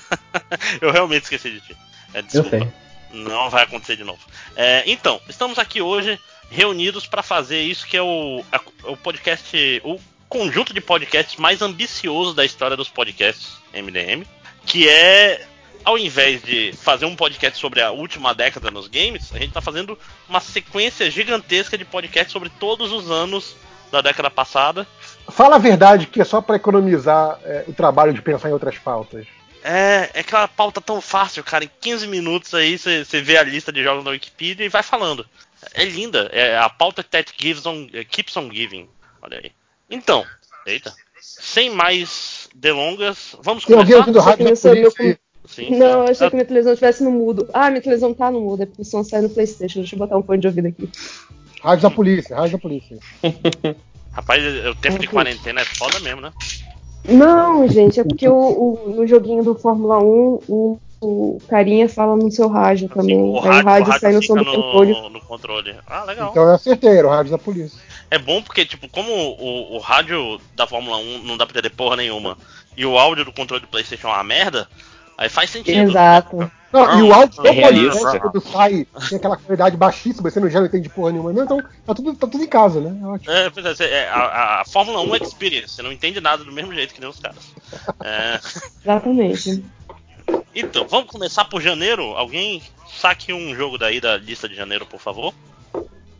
eu 0.80 0.90
realmente 0.90 1.22
esqueci 1.22 1.50
de 1.50 1.60
ti. 1.60 1.76
É, 2.12 2.20
desculpa. 2.20 2.56
Eu 2.56 2.60
sei. 2.60 2.72
Não 3.14 3.48
vai 3.48 3.62
acontecer 3.62 3.96
de 3.96 4.04
novo. 4.04 4.18
É, 4.56 4.82
então, 4.86 5.20
estamos 5.28 5.58
aqui 5.58 5.80
hoje 5.80 6.18
reunidos 6.50 7.06
para 7.06 7.22
fazer 7.22 7.62
isso 7.62 7.86
que 7.86 7.96
é 7.96 8.02
o, 8.02 8.42
a, 8.52 8.60
o 8.90 8.96
podcast, 8.96 9.80
o 9.84 9.98
conjunto 10.28 10.72
de 10.72 10.80
podcasts 10.80 11.36
mais 11.36 11.62
ambicioso 11.62 12.34
da 12.34 12.44
história 12.44 12.76
dos 12.76 12.88
podcasts 12.88 13.58
MDM, 13.72 14.24
que 14.64 14.88
é 14.88 15.46
ao 15.84 15.98
invés 15.98 16.42
de 16.42 16.72
fazer 16.72 17.04
um 17.04 17.14
podcast 17.14 17.58
sobre 17.58 17.82
a 17.82 17.90
última 17.90 18.34
década 18.34 18.70
nos 18.70 18.88
games, 18.88 19.30
a 19.32 19.38
gente 19.38 19.48
está 19.48 19.60
fazendo 19.60 19.98
uma 20.28 20.40
sequência 20.40 21.10
gigantesca 21.10 21.76
de 21.76 21.84
podcasts 21.84 22.32
sobre 22.32 22.48
todos 22.48 22.90
os 22.90 23.10
anos 23.10 23.54
da 23.92 24.00
década 24.00 24.30
passada. 24.30 24.86
Fala 25.28 25.56
a 25.56 25.58
verdade 25.58 26.06
que 26.06 26.20
é 26.20 26.24
só 26.24 26.40
para 26.40 26.56
economizar 26.56 27.38
é, 27.44 27.64
o 27.68 27.72
trabalho 27.72 28.14
de 28.14 28.22
pensar 28.22 28.48
em 28.48 28.52
outras 28.52 28.78
pautas. 28.78 29.26
É, 29.62 30.10
é 30.14 30.20
aquela 30.20 30.48
pauta 30.48 30.80
tão 30.80 31.00
fácil, 31.00 31.44
cara. 31.44 31.64
Em 31.64 31.70
15 31.80 32.06
minutos 32.06 32.54
aí 32.54 32.78
você 32.78 33.20
vê 33.20 33.36
a 33.36 33.42
lista 33.42 33.70
de 33.70 33.82
jogos 33.82 34.04
na 34.04 34.10
Wikipedia 34.10 34.64
e 34.64 34.70
vai 34.70 34.82
falando. 34.82 35.26
É 35.74 35.84
linda. 35.84 36.30
É 36.32 36.58
a 36.58 36.68
pauta 36.68 37.02
that 37.02 37.32
gives 37.36 37.64
on, 37.66 37.86
keeps 38.10 38.36
on 38.36 38.50
giving. 38.50 38.88
Olha 39.22 39.38
aí. 39.42 39.52
Então, 39.90 40.24
eita. 40.66 40.92
Sem 41.20 41.70
mais 41.70 42.48
delongas, 42.54 43.36
vamos 43.42 43.64
Tem 43.64 43.76
começar. 43.76 43.98
Alguém 43.98 44.22
rádio 44.22 44.48
eu 44.76 44.92
com... 44.92 45.16
Sim, 45.46 45.76
não, 45.76 46.04
eu 46.04 46.10
achei 46.10 46.28
que 46.30 46.36
minha 46.36 46.46
televisão 46.46 46.72
estivesse 46.72 47.04
no 47.04 47.10
mudo. 47.10 47.48
Ah, 47.52 47.68
minha 47.68 47.82
televisão 47.82 48.14
tá 48.14 48.30
no 48.30 48.40
mudo, 48.40 48.62
é 48.62 48.66
porque 48.66 48.80
o 48.80 48.84
som 48.84 49.04
sai 49.04 49.20
no 49.20 49.28
Playstation. 49.28 49.80
Deixa 49.80 49.94
eu 49.94 49.98
botar 49.98 50.16
um 50.16 50.22
fone 50.22 50.40
de 50.40 50.46
ouvido 50.46 50.68
aqui. 50.68 50.88
Rádio 51.62 51.82
da 51.82 51.90
polícia, 51.90 52.36
rádio 52.36 52.52
da 52.52 52.58
polícia. 52.58 52.98
Rapaz, 54.12 54.42
o 54.66 54.74
tempo 54.76 54.98
de 54.98 55.08
quarentena 55.08 55.60
é 55.60 55.64
foda 55.64 56.00
mesmo, 56.00 56.20
né? 56.22 56.32
Não, 57.06 57.68
gente, 57.68 58.00
é 58.00 58.04
porque 58.04 58.26
o, 58.26 58.34
o, 58.34 58.94
no 58.96 59.06
joguinho 59.06 59.44
do 59.44 59.54
Fórmula 59.54 59.98
1, 59.98 60.02
o, 60.48 60.78
o 61.00 61.38
carinha 61.48 61.88
fala 61.88 62.16
no 62.16 62.30
seu 62.30 62.48
rádio 62.48 62.88
também. 62.88 63.18
o 63.18 63.38
rádio, 63.38 63.68
Aí 63.68 63.82
o 63.82 63.84
rádio, 63.84 64.00
sai 64.00 64.12
no 64.12 64.22
som 64.22 64.36
do 64.36 64.44
controle. 64.44 65.10
No 65.10 65.20
controle. 65.20 65.74
Ah, 65.86 66.04
legal. 66.04 66.30
Então 66.30 66.42
eu 66.44 66.54
acertei, 66.54 66.96
era 66.96 67.06
o 67.06 67.10
rádio 67.10 67.32
da 67.32 67.38
polícia. 67.38 67.78
É 68.10 68.18
bom 68.18 68.42
porque, 68.42 68.64
tipo, 68.64 68.88
como 68.88 69.10
o, 69.10 69.76
o 69.76 69.78
rádio 69.78 70.40
da 70.54 70.66
Fórmula 70.66 70.98
1 70.98 71.22
não 71.24 71.36
dá 71.36 71.46
pra 71.46 71.60
ter 71.60 71.70
porra 71.70 71.96
nenhuma 71.96 72.36
e 72.76 72.84
o 72.84 72.98
áudio 72.98 73.24
do 73.24 73.32
controle 73.32 73.62
do 73.62 73.68
PlayStation 73.68 74.08
é 74.08 74.12
uma 74.12 74.24
merda, 74.24 74.68
aí 75.16 75.28
faz 75.28 75.50
sentido. 75.50 75.90
Exato. 75.90 76.50
Não, 76.72 76.98
e 76.98 77.02
o 77.02 77.14
áudio 77.14 77.40
do 77.40 77.46
é 77.46 77.60
podcast, 77.60 78.18
quando 78.18 78.40
sai, 78.40 78.86
tem 79.08 79.16
aquela 79.16 79.36
qualidade 79.36 79.76
baixíssima, 79.76 80.28
você 80.28 80.40
não 80.40 80.50
já 80.50 80.58
não 80.58 80.66
entende 80.66 80.88
porra 80.88 81.12
nenhuma. 81.12 81.32
Não, 81.32 81.44
então 81.44 81.62
tá 81.86 81.94
tudo, 81.94 82.14
tá 82.16 82.26
tudo 82.26 82.42
em 82.42 82.48
casa, 82.48 82.80
né? 82.80 82.92
É, 83.28 83.46
é, 83.46 83.90
é 83.90 84.08
a, 84.08 84.60
a, 84.60 84.64
Fórmula 84.64 85.00
1 85.00 85.16
Experience, 85.16 85.74
você 85.74 85.82
não 85.82 85.92
entende 85.92 86.20
nada 86.20 86.42
do 86.42 86.50
mesmo 86.50 86.74
jeito 86.74 86.92
que 86.92 87.00
nem 87.00 87.08
os 87.08 87.20
caras. 87.20 87.54
É... 88.02 88.40
Exatamente. 88.82 89.64
Então, 90.52 90.86
vamos 90.88 91.10
começar 91.10 91.44
por 91.44 91.62
janeiro? 91.62 92.02
Alguém 92.16 92.60
saque 92.88 93.32
um 93.32 93.54
jogo 93.54 93.78
daí 93.78 94.00
da 94.00 94.16
lista 94.16 94.48
de 94.48 94.56
janeiro, 94.56 94.84
por 94.84 95.00
favor? 95.00 95.32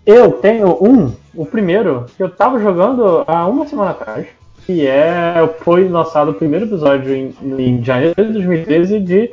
Eu 0.06 0.32
tenho 0.32 0.76
um, 0.84 1.12
o 1.34 1.46
primeiro, 1.46 2.04
que 2.14 2.22
eu 2.22 2.28
tava 2.28 2.60
jogando 2.60 3.24
há 3.26 3.46
uma 3.46 3.66
semana 3.66 3.92
atrás, 3.92 4.26
que 4.66 4.86
é. 4.86 5.34
Foi 5.60 5.88
lançado 5.88 6.30
o 6.30 6.34
primeiro 6.34 6.66
episódio 6.66 7.14
em, 7.14 7.34
em 7.58 7.82
janeiro 7.82 8.14
de 8.14 8.32
2013 8.32 9.00
de 9.00 9.30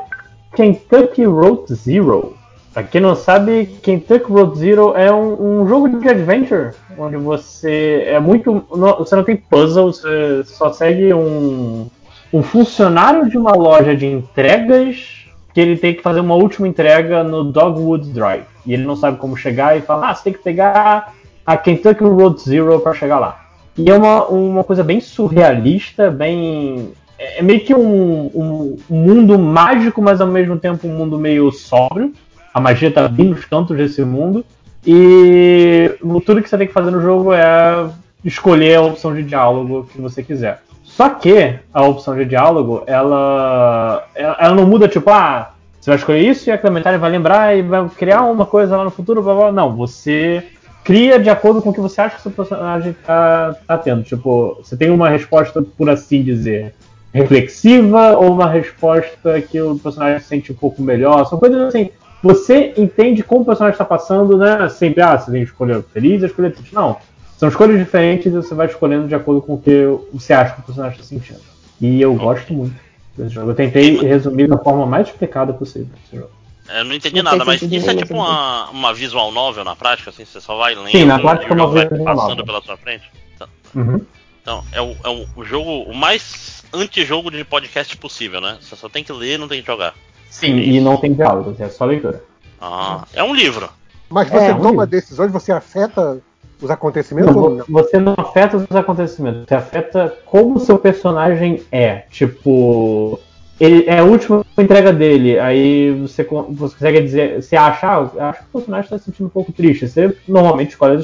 Kentucky 0.56 1.26
Road 1.26 1.74
Zero. 1.74 2.36
Pra 2.74 2.84
quem 2.84 3.02
não 3.02 3.16
sabe, 3.16 3.66
Kentucky 3.84 4.32
Road 4.32 4.58
Zero 4.58 4.96
é 4.96 5.12
um, 5.12 5.62
um, 5.62 5.68
jogo 5.68 5.90
de 5.90 6.08
adventure, 6.08 6.72
onde 6.98 7.18
você 7.18 8.04
é 8.08 8.20
muito. 8.20 8.64
Você 8.70 9.16
não 9.16 9.26
tem 9.26 9.36
puzzle, 9.36 9.92
você 9.92 10.44
só 10.46 10.72
segue 10.72 11.14
um, 11.14 11.88
um 12.32 12.42
funcionário 12.42 13.30
de 13.30 13.38
uma 13.38 13.52
loja 13.52 13.94
de 13.94 14.06
entregas 14.06 15.26
que 15.54 15.60
ele 15.60 15.76
tem 15.76 15.94
que 15.94 16.02
fazer 16.02 16.22
uma 16.22 16.36
última 16.36 16.66
entrega 16.66 17.26
no 17.26 17.44
Dogwood 17.44 18.10
Drive. 18.14 18.51
E 18.66 18.74
ele 18.74 18.84
não 18.84 18.96
sabe 18.96 19.18
como 19.18 19.38
chegar 19.38 19.78
e 19.78 19.82
fala: 19.82 20.10
Ah, 20.10 20.16
você 20.16 20.24
tem 20.26 20.34
que 20.34 20.40
pegar 20.40 21.14
a 21.46 21.58
Kentucky 21.58 22.04
Road 22.04 22.42
Zero 22.42 22.80
para 22.80 22.94
chegar 22.94 23.20
lá. 23.20 23.40
E 23.78 23.90
é 23.90 23.96
uma, 23.96 24.26
uma 24.26 24.64
coisa 24.64 24.84
bem 24.84 25.00
surrealista, 25.00 26.12
bem. 26.12 26.92
É, 27.18 27.40
é 27.40 27.42
meio 27.42 27.62
que 27.62 27.74
um, 27.74 28.26
um, 28.34 28.78
mundo 28.90 29.38
mágico, 29.40 30.02
mas 30.02 30.22
ao 30.22 30.28
mesmo 30.28 30.58
tempo 30.58 30.88
um 30.88 30.96
mundo 30.96 31.18
meio 31.18 31.52
sóbrio. 31.52 32.14
A 32.54 32.60
magia 32.60 32.90
está 32.90 33.08
bem 33.08 33.28
nos 33.28 33.46
cantos 33.46 33.78
desse 33.78 34.04
mundo. 34.04 34.46
E 34.86 35.92
tudo 36.26 36.42
que 36.42 36.50
você 36.50 36.58
tem 36.58 36.68
que 36.68 36.74
fazer 36.74 36.92
no 36.92 37.02
jogo 37.02 37.34
é 37.34 37.90
escolher 38.26 38.76
a 38.76 38.82
opção 38.82 39.14
de 39.16 39.24
diálogo 39.24 39.88
que 39.92 40.02
você 40.02 40.22
quiser. 40.22 40.62
Só 40.84 41.10
que 41.10 41.56
a 41.74 41.84
opção 41.84 42.16
de 42.16 42.26
diálogo, 42.26 42.84
ela, 42.86 44.06
ela 44.14 44.54
não 44.54 44.66
muda 44.66 44.88
tipo, 44.88 45.10
ah, 45.10 45.52
você 45.82 45.90
vai 45.90 45.98
escolher 45.98 46.20
isso 46.20 46.48
e 46.48 46.52
a 46.52 46.60
Clementine 46.60 46.98
vai 47.00 47.10
lembrar 47.10 47.58
e 47.58 47.64
vai 47.64 47.90
criar 47.90 48.22
uma 48.22 48.46
coisa 48.46 48.78
lá 48.78 48.84
no 48.84 48.92
futuro, 48.92 49.24
blá, 49.24 49.34
blá. 49.34 49.52
Não, 49.52 49.76
você 49.76 50.46
cria 50.84 51.18
de 51.18 51.28
acordo 51.28 51.60
com 51.60 51.72
o 51.72 51.74
que 51.74 51.80
você 51.80 52.00
acha 52.00 52.14
que 52.14 52.20
o 52.20 52.22
seu 52.22 52.32
personagem 52.32 52.92
está 52.92 53.56
tá 53.66 53.78
tendo. 53.80 54.04
Tipo, 54.04 54.60
você 54.64 54.78
tem 54.78 54.92
uma 54.92 55.10
resposta, 55.10 55.60
por 55.60 55.90
assim 55.90 56.22
dizer, 56.22 56.76
reflexiva 57.12 58.16
ou 58.16 58.32
uma 58.32 58.48
resposta 58.48 59.42
que 59.42 59.60
o 59.60 59.76
personagem 59.80 60.20
se 60.20 60.28
sente 60.28 60.52
um 60.52 60.56
pouco 60.56 60.84
melhor. 60.84 61.26
São 61.26 61.40
coisas 61.40 61.60
assim. 61.60 61.90
Você 62.22 62.76
entende 62.78 63.24
como 63.24 63.42
o 63.42 63.46
personagem 63.46 63.74
está 63.74 63.86
passando, 63.86 64.38
né? 64.38 64.70
Sempre, 64.70 65.02
ah, 65.02 65.18
você 65.18 65.32
tem 65.32 65.44
que 65.44 65.50
escolher 65.50 65.82
feliz, 65.92 66.22
escolher 66.22 66.54
triste. 66.54 66.76
Não. 66.76 66.98
São 67.40 67.50
escolhas 67.50 67.80
diferentes 67.80 68.28
e 68.28 68.36
você 68.36 68.54
vai 68.54 68.68
escolhendo 68.68 69.08
de 69.08 69.16
acordo 69.16 69.42
com 69.42 69.56
o 69.56 69.60
que 69.60 69.88
você 70.14 70.32
acha 70.32 70.54
que 70.54 70.62
o 70.62 70.64
personagem 70.64 71.00
está 71.00 71.10
sentindo. 71.10 71.42
E 71.82 72.00
eu 72.00 72.14
gosto 72.14 72.54
muito 72.54 72.91
desse 73.18 73.34
jogo. 73.34 73.52
Eu 73.52 73.56
tentei 73.56 73.98
resumir 73.98 74.48
da 74.48 74.58
forma 74.58 74.86
mais 74.86 75.08
explicada 75.08 75.54
possível 75.54 75.90
esse 76.06 76.18
jogo. 76.18 76.32
Eu 76.70 76.86
não 76.86 76.96
entendi 76.96 77.22
não 77.22 77.32
nada, 77.32 77.44
mas 77.44 77.62
isso 77.62 77.90
é 77.90 77.96
tipo 77.96 78.14
uma, 78.14 78.70
uma 78.70 78.94
visual 78.94 79.32
novel 79.32 79.64
na 79.64 79.76
prática, 79.76 80.10
assim, 80.10 80.24
você 80.24 80.40
só 80.40 80.58
vai 80.58 80.74
lendo 80.76 80.92
Sim, 80.92 81.06
na 81.06 81.20
prática 81.20 81.52
e 81.52 81.56
o 81.56 81.60
jogo 81.60 81.74
vai 81.74 81.86
passando 81.86 82.30
novel. 82.30 82.46
pela 82.46 82.62
sua 82.62 82.78
frente. 82.78 83.12
Então, 83.36 83.48
uhum. 83.76 84.02
então 84.42 84.64
é, 84.72 84.82
o, 84.82 84.96
é 85.04 85.28
o, 85.36 85.44
jogo, 85.44 85.84
o 85.84 85.94
mais 85.94 86.64
antijogo 86.74 87.30
de 87.30 87.44
podcast 87.44 87.98
possível, 87.98 88.40
né? 88.40 88.58
Você 88.62 88.76
só 88.76 88.88
tem 88.88 89.04
que 89.04 89.12
ler 89.12 89.38
não 89.38 89.48
tem 89.48 89.62
que 89.62 89.68
jogar. 89.68 89.94
Sim, 90.30 90.56
e 90.58 90.80
não 90.80 90.96
tem 90.96 91.14
diálogos, 91.14 91.60
é 91.60 91.68
só 91.68 91.84
leitura. 91.84 92.24
Ah, 92.60 93.06
é 93.14 93.22
um 93.24 93.36
livro. 93.36 93.70
Mas 94.10 94.30
você 94.30 94.38
é, 94.38 94.54
toma 94.54 94.84
um 94.84 94.88
decisões, 94.88 95.32
você 95.32 95.52
afeta 95.52 96.22
os 96.62 96.70
acontecimentos? 96.70 97.36
Não, 97.36 97.50
não, 97.56 97.66
Você 97.70 98.00
não 98.00 98.14
afeta 98.18 98.58
os 98.58 98.76
acontecimentos, 98.76 99.46
você 99.48 99.56
afeta 99.56 100.14
como 100.26 100.56
o 100.56 100.60
seu 100.60 100.78
personagem 100.78 101.64
é. 101.72 102.04
Tipo, 102.10 103.20
ele 103.60 103.86
é 103.88 104.00
a 104.00 104.04
última 104.04 104.44
entrega 104.58 104.92
dele, 104.92 105.40
aí 105.40 105.92
você, 105.92 106.24
você 106.24 106.74
consegue 106.74 107.02
dizer, 107.02 107.42
você 107.42 107.56
acha, 107.56 107.88
ah, 107.88 108.30
acho 108.30 108.40
que 108.40 108.46
o 108.46 108.58
personagem 108.60 108.86
está 108.86 108.98
se 108.98 109.06
sentindo 109.06 109.28
um 109.28 109.30
pouco 109.30 109.52
triste. 109.52 109.88
Você 109.88 110.16
normalmente 110.28 110.72
escolhe 110.72 110.98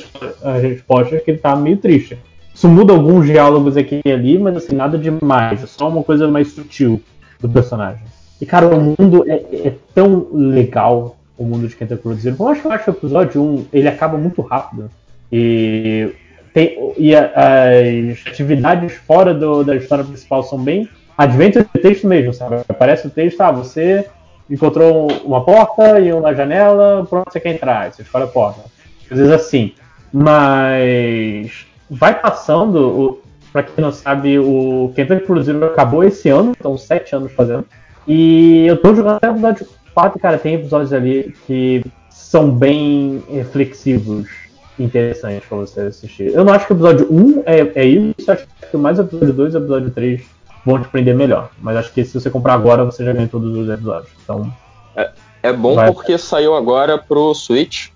as 0.43 0.61
respostas 0.61 1.21
que 1.21 1.31
ele 1.31 1.37
está 1.37 1.55
meio 1.55 1.77
triste. 1.77 2.17
Isso 2.53 2.67
muda 2.67 2.93
alguns 2.93 3.27
diálogos 3.27 3.77
aqui 3.77 4.01
e 4.03 4.11
ali, 4.11 4.39
mas 4.39 4.57
assim, 4.57 4.75
nada 4.75 4.97
demais. 4.97 5.61
É 5.61 5.67
só 5.67 5.87
uma 5.87 6.03
coisa 6.03 6.27
mais 6.27 6.47
sutil 6.47 6.99
do 7.39 7.47
personagem. 7.47 8.01
E 8.41 8.45
cara, 8.47 8.67
o 8.67 8.81
mundo 8.81 9.23
é, 9.27 9.67
é 9.67 9.73
tão 9.93 10.27
legal, 10.33 11.15
o 11.37 11.43
mundo 11.43 11.67
de 11.67 11.75
Kenta 11.75 11.95
Cruzeiro. 11.95 12.35
Eu 12.39 12.47
acho 12.47 12.83
que 12.83 12.89
o 12.89 12.93
episódio 12.93 13.43
1 13.43 13.65
ele 13.71 13.87
acaba 13.87 14.17
muito 14.17 14.41
rápido. 14.41 14.89
E, 15.31 16.13
tem, 16.53 16.93
e 16.97 17.15
as 17.15 18.25
atividades 18.25 18.93
fora 18.93 19.33
do, 19.33 19.63
da 19.63 19.75
história 19.75 20.03
principal 20.03 20.43
são 20.43 20.57
bem 20.59 20.87
adventure 21.17 21.67
de 21.73 21.81
texto 21.81 22.07
mesmo, 22.07 22.33
sabe? 22.33 22.63
Aparece 22.67 23.07
o 23.07 23.09
texto, 23.09 23.41
ah, 23.41 23.51
você 23.51 24.05
encontrou 24.49 25.07
uma 25.23 25.43
porta 25.43 25.99
e 25.99 26.13
uma 26.13 26.33
janela, 26.33 27.05
por 27.09 27.19
onde 27.19 27.31
você 27.31 27.39
quer 27.39 27.53
entrar? 27.53 27.91
Você 27.91 28.01
escolhe 28.01 28.25
a 28.25 28.27
porta. 28.27 28.61
Às 29.09 29.17
vezes 29.17 29.33
assim. 29.33 29.73
Mas 30.13 31.65
vai 31.89 32.19
passando, 32.19 33.21
para 33.51 33.63
quem 33.63 33.83
não 33.83 33.91
sabe, 33.91 34.39
o 34.39 34.91
Kentucky 34.95 35.25
Cruzeiro 35.25 35.65
acabou 35.65 36.03
esse 36.03 36.29
ano, 36.29 36.53
então 36.57 36.77
sete 36.77 37.15
anos 37.15 37.31
fazendo. 37.33 37.65
E 38.07 38.65
eu 38.65 38.77
tô 38.77 38.95
jogando 38.95 39.17
até 39.17 39.27
o 39.29 39.33
episódio 39.33 39.67
4, 39.93 40.19
cara, 40.19 40.37
tem 40.37 40.55
episódios 40.55 40.93
ali 40.93 41.35
que 41.45 41.83
são 42.09 42.49
bem 42.49 43.21
reflexivos 43.29 44.46
interessantes 44.79 45.47
pra 45.47 45.57
você 45.57 45.81
assistir. 45.81 46.33
Eu 46.33 46.43
não 46.43 46.53
acho 46.53 46.67
que 46.67 46.73
o 46.73 46.75
episódio 46.75 47.07
1 47.11 47.43
é, 47.45 47.71
é 47.75 47.85
isso, 47.85 48.31
acho 48.31 48.47
que 48.69 48.77
mais 48.77 48.99
o 48.99 49.01
episódio 49.01 49.33
2 49.33 49.53
e 49.53 49.57
o 49.57 49.59
episódio 49.59 49.91
3 49.91 50.21
vão 50.65 50.81
te 50.81 50.87
prender 50.89 51.15
melhor. 51.15 51.49
Mas 51.61 51.77
acho 51.77 51.93
que 51.93 52.03
se 52.03 52.19
você 52.19 52.29
comprar 52.29 52.53
agora, 52.53 52.83
você 52.83 53.03
já 53.03 53.13
ganha 53.13 53.27
todos 53.27 53.55
os 53.55 53.69
episódios. 53.69 54.11
Então. 54.23 54.51
É, 54.95 55.11
é 55.43 55.53
bom 55.53 55.75
vai. 55.75 55.91
porque 55.91 56.17
saiu 56.17 56.55
agora 56.55 56.97
pro 56.97 57.33
Switch. 57.33 57.87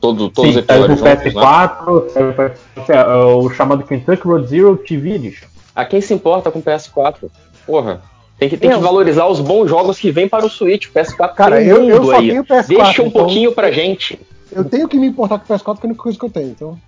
Todo, 0.00 0.30
todos 0.30 0.52
Sim, 0.52 0.58
os 0.58 0.64
episódios. 0.64 1.00
Saiu 1.00 1.16
pro 1.16 1.30
PS4, 1.32 2.38
né? 2.38 2.54
saiu 2.86 3.38
o 3.38 3.50
chamado 3.50 3.84
Kentucky 3.84 4.26
Road 4.26 4.48
Zero 4.48 4.76
TV 4.76 5.12
Edition. 5.12 5.46
A 5.74 5.84
quem 5.84 6.00
se 6.00 6.12
importa 6.12 6.50
com 6.50 6.60
PS4? 6.60 7.30
Porra. 7.66 8.02
Tem 8.38 8.48
que, 8.48 8.56
tem 8.56 8.70
que 8.70 8.78
valorizar 8.78 9.26
os 9.26 9.38
bons 9.38 9.68
jogos 9.68 9.98
que 9.98 10.10
vêm 10.10 10.26
para 10.26 10.46
o 10.46 10.48
Switch. 10.48 10.86
O 10.86 10.92
PS4 10.92 11.34
Cara, 11.34 11.62
eu, 11.62 11.88
eu 11.88 12.04
só 12.04 12.16
aí. 12.16 12.28
tenho 12.30 12.42
PS4. 12.42 12.66
Deixa 12.66 13.02
um 13.02 13.06
então... 13.06 13.10
pouquinho 13.10 13.52
pra 13.52 13.70
gente. 13.70 14.18
Eu 14.52 14.64
tenho 14.64 14.88
que 14.88 14.98
me 14.98 15.06
importar 15.06 15.38
com 15.38 15.52
o 15.52 15.56
PS4, 15.56 15.78
que 15.78 15.86
é 15.86 15.86
a 15.86 15.90
única 15.90 16.02
coisa 16.02 16.18
que 16.18 16.24
eu 16.24 16.30
tenho, 16.30 16.48
então. 16.48 16.80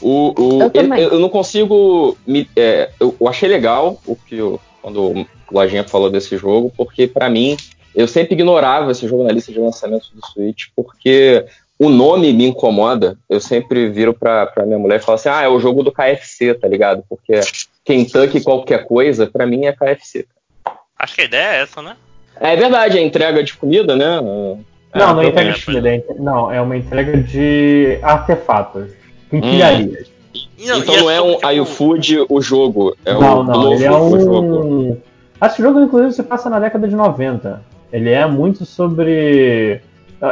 O, 0.00 0.32
o, 0.38 0.62
eu, 0.62 0.70
eu, 0.72 1.08
eu, 1.12 1.18
não 1.18 1.28
consigo. 1.28 2.16
Me, 2.26 2.48
é, 2.56 2.90
eu, 2.98 3.14
eu, 3.20 3.28
achei 3.28 3.48
legal 3.48 4.00
o 4.06 4.16
que 4.16 4.36
eu, 4.36 4.60
quando 4.80 5.02
o 5.02 5.26
Lojinha 5.50 5.84
falou 5.84 6.10
desse 6.10 6.36
jogo, 6.36 6.72
porque 6.76 7.06
para 7.06 7.28
mim, 7.28 7.56
eu 7.94 8.06
sempre 8.06 8.34
ignorava 8.34 8.92
esse 8.92 9.06
jogo 9.06 9.24
na 9.24 9.32
lista 9.32 9.52
de 9.52 9.58
lançamentos 9.58 10.10
do 10.14 10.24
Switch, 10.26 10.66
porque 10.74 11.44
o 11.78 11.88
nome 11.88 12.32
me 12.32 12.46
incomoda. 12.46 13.18
Eu 13.28 13.40
sempre 13.40 13.88
viro 13.88 14.14
pra, 14.14 14.46
pra 14.46 14.64
minha 14.64 14.78
mulher 14.78 15.00
e 15.00 15.02
falo 15.02 15.16
assim: 15.16 15.28
ah, 15.28 15.42
é 15.42 15.48
o 15.48 15.60
jogo 15.60 15.82
do 15.82 15.92
KFC, 15.92 16.54
tá 16.54 16.68
ligado? 16.68 17.02
Porque 17.08 17.40
Kentucky 17.84 18.42
qualquer 18.42 18.86
coisa, 18.86 19.26
para 19.26 19.46
mim 19.46 19.66
é 19.66 19.72
KFC. 19.72 20.26
Acho 20.98 21.14
que 21.14 21.22
a 21.22 21.24
ideia 21.24 21.56
é 21.56 21.62
essa, 21.62 21.82
né? 21.82 21.96
É 22.38 22.56
verdade, 22.56 22.98
a 22.98 23.02
entrega 23.02 23.42
de 23.42 23.54
comida, 23.54 23.96
né? 23.96 24.20
Não, 24.94 25.14
não 25.14 25.22
é 25.22 25.28
entrega 25.28 25.52
de 25.52 25.88
é, 25.88 26.04
não, 26.18 26.52
é 26.52 26.60
uma 26.60 26.76
entrega 26.76 27.16
de 27.16 27.98
artefatos, 28.02 28.90
quinquilharias. 29.28 30.08
Hum. 30.34 30.40
então 30.58 30.96
não 30.96 31.10
é 31.10 31.20
um 31.20 31.34
tipo... 31.34 31.50
iFood 31.50 32.26
o 32.28 32.40
jogo, 32.40 32.96
é 33.04 33.12
não, 33.12 33.40
o 33.40 33.44
não, 33.44 33.72
ele 33.72 33.84
é 33.84 33.92
um... 33.92 34.20
jogo. 34.20 35.02
Esse 35.42 35.62
jogo, 35.62 35.80
inclusive, 35.80 36.12
se 36.12 36.22
passa 36.22 36.50
na 36.50 36.58
década 36.58 36.86
de 36.86 36.94
90. 36.94 37.62
Ele 37.92 38.10
é 38.10 38.26
muito 38.26 38.66
sobre. 38.66 39.80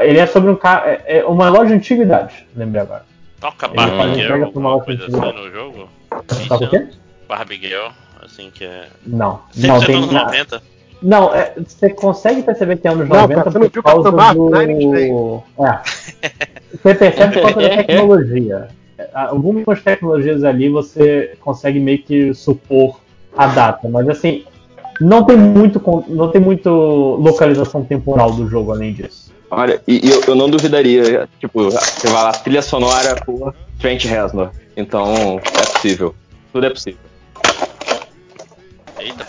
Ele 0.01 0.19
é 0.19 0.27
sobre 0.27 0.51
um 0.51 0.57
ca... 0.57 0.83
é 1.07 1.25
uma 1.25 1.49
loja 1.49 1.69
de 1.69 1.75
antiguidades, 1.75 2.45
lembrei 2.55 2.83
agora. 2.83 3.07
Toca 3.41 3.69
Barbie 3.69 4.21
Girl, 4.21 4.45
alguma 4.45 4.81
coisa 4.81 5.07
assim 5.07 5.17
no 5.17 5.51
jogo? 5.51 5.89
Toca 6.49 6.65
o 6.65 6.71
quê? 6.71 6.89
Barbie 7.29 7.57
Girl, 7.57 7.89
assim 8.23 8.51
que 8.51 8.65
é. 8.65 8.89
Não, 9.07 9.41
não 9.57 9.81
tem. 9.81 9.97
Anos 9.97 10.13
90. 10.13 10.63
Não, 11.01 11.33
é, 11.35 11.53
você 11.57 11.91
consegue 11.91 12.43
perceber 12.43 12.77
que 12.77 12.89
é 12.89 12.91
anos 12.91 13.09
não, 13.09 13.23
90 13.23 13.43
cara, 13.45 13.71
por 13.71 13.83
causa 13.83 14.11
do... 14.11 15.43
É. 15.65 15.81
Você 16.73 16.95
percebe 16.95 17.35
por 17.35 17.43
causa 17.43 17.69
da 17.69 17.77
tecnologia. 17.83 18.69
Algumas 19.15 19.81
tecnologias 19.83 20.43
ali 20.43 20.69
você 20.69 21.37
consegue 21.41 21.79
meio 21.79 22.03
que 22.03 22.35
supor 22.35 23.01
a 23.37 23.47
data, 23.47 23.89
mas 23.89 24.09
assim, 24.09 24.45
não 25.01 25.25
tem 25.25 25.37
muito, 25.37 25.81
não 26.09 26.31
tem 26.31 26.41
muito 26.41 26.69
localização 26.71 27.85
temporal 27.85 28.33
do 28.33 28.49
jogo 28.49 28.73
além 28.73 28.93
disso. 28.93 29.33
Olha, 29.51 29.81
e 29.87 30.01
eu, 30.11 30.23
eu 30.27 30.35
não 30.35 30.51
duvidaria, 30.51 31.29
tipo, 31.41 31.71
você 31.71 32.09
vai 32.09 32.25
lá, 32.25 32.33
trilha 32.33 32.61
sonora 32.61 33.15
por 33.25 33.55
Trent 33.81 34.05
Reznor. 34.05 34.51
Então, 34.77 35.39
é 35.39 35.73
possível. 35.73 36.15
Tudo 36.53 36.67
é 36.67 36.71
possível. 36.71 37.01
Eita. 38.99 39.27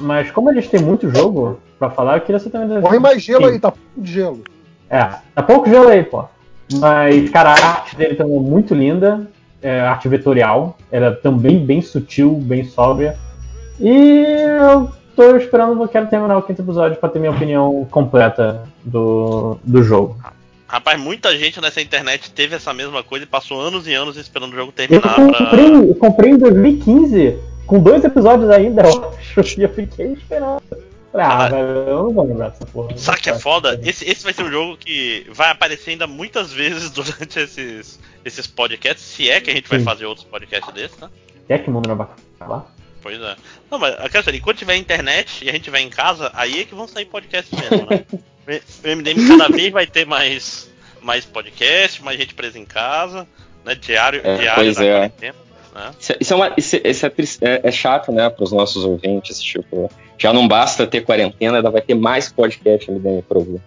Mas 0.00 0.30
como 0.30 0.50
eles 0.50 0.68
têm 0.68 0.80
muito 0.80 1.10
jogo 1.10 1.60
pra 1.78 1.90
falar, 1.90 2.16
eu 2.16 2.20
queria 2.22 2.38
você 2.38 2.50
também. 2.50 2.80
Corre 2.80 2.98
mais 2.98 3.22
gelo 3.22 3.46
Sim. 3.46 3.52
aí, 3.52 3.58
tá 3.60 3.70
pouco 3.70 4.00
de 4.00 4.12
gelo. 4.12 4.44
É, 4.88 5.04
tá 5.34 5.42
pouco 5.42 5.68
gelo 5.68 5.88
aí, 5.88 6.02
pô. 6.02 6.24
Mas, 6.74 7.30
cara, 7.30 7.50
a 7.50 7.54
arte 7.54 7.96
dele 7.96 8.14
também 8.14 8.36
é 8.36 8.40
muito 8.40 8.74
linda. 8.74 9.28
É, 9.62 9.80
arte 9.80 10.08
vetorial. 10.08 10.78
Ela 10.90 11.08
é 11.08 11.10
também 11.10 11.64
bem 11.64 11.82
sutil, 11.82 12.32
bem 12.32 12.64
sóbria. 12.64 13.16
E 13.78 14.24
eu 14.58 14.90
tô 15.14 15.36
esperando, 15.36 15.80
eu 15.80 15.88
quero 15.88 16.06
terminar 16.06 16.36
o 16.38 16.42
quinto 16.42 16.62
episódio 16.62 16.98
pra 16.98 17.08
ter 17.08 17.18
minha 17.18 17.30
opinião 17.30 17.86
completa 17.90 18.62
do, 18.84 19.58
do 19.62 19.82
jogo. 19.82 20.16
Rapaz, 20.66 21.00
muita 21.00 21.36
gente 21.36 21.60
nessa 21.60 21.80
internet 21.80 22.30
teve 22.30 22.54
essa 22.54 22.72
mesma 22.72 23.02
coisa 23.02 23.24
e 23.24 23.28
passou 23.28 23.60
anos 23.60 23.88
e 23.88 23.94
anos 23.94 24.16
esperando 24.16 24.52
o 24.52 24.56
jogo 24.56 24.70
terminar. 24.70 25.18
Eu 25.18 25.32
comprei, 25.32 25.70
pra... 25.70 25.84
eu 25.84 25.94
comprei 25.96 26.30
em 26.30 26.38
2015 26.38 27.49
com 27.70 27.78
dois 27.78 28.02
episódios 28.02 28.50
ainda, 28.50 28.82
eu 28.82 29.14
acho. 29.38 29.60
E 29.60 29.62
eu 29.62 29.68
fiquei 29.68 30.12
esperando. 30.14 30.60
Ah, 31.14 31.44
ah, 31.44 31.48
velho, 31.48 31.66
eu 31.66 32.02
não 32.04 32.12
vou 32.12 32.24
lembrar 32.24 32.48
dessa 32.50 32.66
porra. 32.66 32.96
Sabe 32.96 33.20
que 33.20 33.30
é 33.30 33.38
foda? 33.38 33.80
Esse, 33.84 34.04
esse 34.08 34.24
vai 34.24 34.32
ser 34.32 34.42
um 34.42 34.50
jogo 34.50 34.76
que 34.76 35.24
vai 35.32 35.50
aparecer 35.50 35.92
ainda 35.92 36.06
muitas 36.08 36.52
vezes 36.52 36.90
durante 36.90 37.38
esses, 37.38 38.00
esses 38.24 38.46
podcasts, 38.48 39.04
se 39.04 39.30
é 39.30 39.40
que 39.40 39.50
a 39.50 39.54
gente 39.54 39.68
Sim. 39.68 39.76
vai 39.76 39.84
fazer 39.84 40.06
outros 40.06 40.26
podcasts 40.26 40.72
desses, 40.74 40.98
né? 40.98 41.08
Se 41.46 41.52
é 41.52 41.58
que 41.58 41.70
o 41.70 41.72
mundo 41.72 41.88
não 41.88 41.96
vai 41.96 42.08
acabar? 42.40 42.66
Pois 43.00 43.20
é. 43.20 43.36
Não, 43.70 43.78
mas 43.78 43.94
a 43.94 44.08
questão 44.08 44.34
é, 44.34 44.36
enquanto 44.36 44.58
tiver 44.58 44.76
internet 44.76 45.44
e 45.44 45.48
a 45.48 45.52
gente 45.52 45.62
tiver 45.62 45.80
em 45.80 45.90
casa, 45.90 46.30
aí 46.34 46.60
é 46.60 46.64
que 46.64 46.74
vão 46.74 46.88
sair 46.88 47.06
podcasts 47.06 47.56
mesmo, 47.58 47.86
né? 47.88 48.04
o 48.84 48.96
MDM 48.96 49.28
cada 49.28 49.48
vez 49.48 49.72
vai 49.72 49.86
ter 49.86 50.04
mais, 50.04 50.68
mais 51.00 51.24
podcast, 51.24 52.02
mais 52.02 52.18
gente 52.18 52.34
presa 52.34 52.58
em 52.58 52.64
casa, 52.64 53.28
né? 53.64 53.76
Diário, 53.76 54.20
é, 54.24 54.36
diário 54.38 54.64
pois 54.64 54.80
é. 54.80 54.90
quarentena. 54.90 55.49
Né? 55.80 55.94
Isso, 56.20 56.34
é, 56.34 56.36
uma, 56.36 56.52
isso, 56.56 56.76
isso 56.84 57.06
é, 57.06 57.12
é, 57.40 57.60
é, 57.64 57.70
chato, 57.70 58.12
né, 58.12 58.28
para 58.28 58.44
os 58.44 58.52
nossos 58.52 58.84
ouvintes. 58.84 59.40
Tipo, 59.40 59.90
já 60.18 60.32
não 60.32 60.46
basta 60.46 60.86
ter 60.86 61.00
quarentena, 61.00 61.56
ainda 61.56 61.70
vai 61.70 61.80
ter 61.80 61.94
mais 61.94 62.30
podcast 62.30 62.90
MDM 62.90 63.22
para 63.22 63.38
ouvir. 63.38 63.60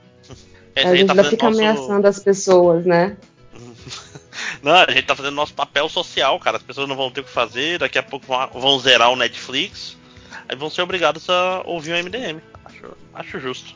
É, 0.76 0.84
a 0.84 0.96
gente 0.96 1.08
tá 1.08 1.14
ainda 1.14 1.24
fica 1.24 1.50
nosso... 1.50 1.60
ameaçando 1.60 2.08
as 2.08 2.20
pessoas, 2.20 2.86
né? 2.86 3.18
Não, 4.62 4.72
a 4.72 4.92
gente 4.92 5.04
tá 5.04 5.16
fazendo 5.16 5.36
nosso 5.36 5.54
papel 5.54 5.88
social, 5.90 6.40
cara. 6.40 6.58
As 6.58 6.64
pessoas 6.64 6.88
não 6.88 6.96
vão 6.96 7.12
ter 7.12 7.22
o 7.22 7.24
que 7.24 7.30
fazer, 7.30 7.80
daqui 7.80 7.98
a 7.98 8.04
pouco 8.04 8.26
vão, 8.26 8.50
vão 8.54 8.80
zerar 8.80 9.12
o 9.12 9.16
Netflix, 9.16 9.98
aí 10.48 10.56
vão 10.56 10.70
ser 10.70 10.82
obrigados 10.82 11.30
a 11.30 11.62
ouvir 11.66 11.94
o 11.94 12.04
MDM. 12.04 12.42
Acho, 12.66 12.98
acho 13.14 13.40
justo. 13.40 13.76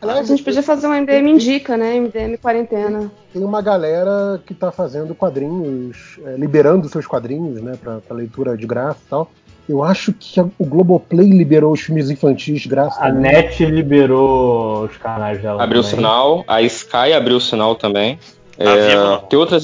Aliás, 0.00 0.30
a 0.30 0.34
gente 0.34 0.42
podia 0.42 0.62
fazer 0.62 0.86
um 0.86 0.94
MDM 0.94 1.28
Indica, 1.28 1.76
né? 1.76 2.00
MDM 2.00 2.36
Quarentena. 2.38 3.10
Tem 3.32 3.44
uma 3.44 3.60
galera 3.60 4.40
que 4.46 4.52
está 4.52 4.72
fazendo 4.72 5.14
quadrinhos, 5.14 6.18
é, 6.24 6.36
liberando 6.36 6.88
seus 6.88 7.06
quadrinhos, 7.06 7.60
né, 7.60 7.78
para 7.82 8.00
leitura 8.16 8.56
de 8.56 8.66
graça 8.66 8.98
e 9.06 9.10
tal. 9.10 9.30
Eu 9.68 9.84
acho 9.84 10.12
que 10.12 10.40
a, 10.40 10.46
o 10.58 10.64
Globoplay 10.64 11.28
liberou 11.28 11.72
os 11.72 11.80
filmes 11.80 12.10
infantis 12.10 12.62
de 12.62 12.68
graça. 12.68 12.98
A 12.98 13.08
também. 13.08 13.30
NET 13.30 13.64
liberou 13.66 14.84
os 14.84 14.96
canais 14.96 15.40
dela. 15.40 15.62
Abriu 15.62 15.80
o 15.80 15.84
sinal, 15.84 16.44
a 16.48 16.62
Sky 16.62 17.12
abriu 17.14 17.36
o 17.36 17.40
sinal 17.40 17.76
também. 17.76 18.18
É, 18.58 19.16
tem 19.28 19.38
outras 19.38 19.62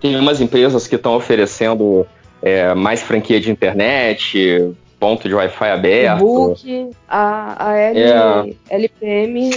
tem 0.00 0.16
umas 0.16 0.40
empresas 0.40 0.86
que 0.86 0.96
estão 0.96 1.14
oferecendo 1.14 2.06
é, 2.42 2.74
mais 2.74 3.00
franquia 3.00 3.40
de 3.40 3.50
internet, 3.50 4.74
ponto 5.04 5.28
de 5.28 5.34
Wi-Fi 5.34 5.68
aberto. 5.68 6.20
book, 6.20 6.90
a, 7.06 7.68
a 7.68 7.76
L, 7.76 8.00
é. 8.00 8.54
LPM 8.70 9.50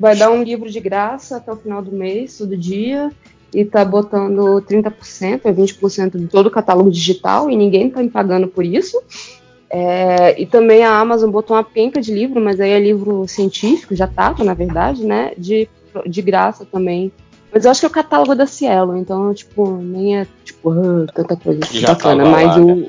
vai 0.00 0.16
dar 0.16 0.30
um 0.30 0.42
livro 0.42 0.70
de 0.70 0.80
graça 0.80 1.36
até 1.36 1.52
o 1.52 1.56
final 1.56 1.82
do 1.82 1.92
mês, 1.92 2.38
todo 2.38 2.56
dia, 2.56 3.10
e 3.52 3.62
tá 3.62 3.84
botando 3.84 4.62
30%, 4.62 5.40
é 5.44 5.52
20% 5.52 6.18
de 6.18 6.26
todo 6.28 6.46
o 6.46 6.50
catálogo 6.50 6.90
digital, 6.90 7.50
e 7.50 7.56
ninguém 7.56 7.90
tá 7.90 8.02
me 8.02 8.08
pagando 8.08 8.48
por 8.48 8.64
isso. 8.64 8.98
É, 9.68 10.40
e 10.40 10.46
também 10.46 10.82
a 10.82 10.98
Amazon 10.98 11.30
botou 11.30 11.56
uma 11.56 11.64
penca 11.64 12.00
de 12.00 12.14
livro, 12.14 12.40
mas 12.40 12.58
aí 12.58 12.70
é 12.70 12.80
livro 12.80 13.28
científico, 13.28 13.94
já 13.94 14.06
tava, 14.06 14.44
na 14.44 14.54
verdade, 14.54 15.04
né? 15.04 15.32
De, 15.36 15.68
de 16.06 16.22
graça 16.22 16.64
também. 16.64 17.12
Mas 17.52 17.64
eu 17.64 17.70
acho 17.70 17.80
que 17.80 17.86
é 17.86 17.88
o 17.88 17.92
catálogo 17.92 18.34
da 18.34 18.46
Cielo, 18.46 18.96
então, 18.96 19.34
tipo, 19.34 19.76
nem 19.76 20.18
é, 20.18 20.26
tipo, 20.44 20.72
tanta 21.14 21.36
coisa 21.36 21.60
já 21.70 21.88
bacana. 21.88 22.24
Mas 22.24 22.56
lá, 22.56 22.56
o, 22.56 22.76
né? 22.76 22.86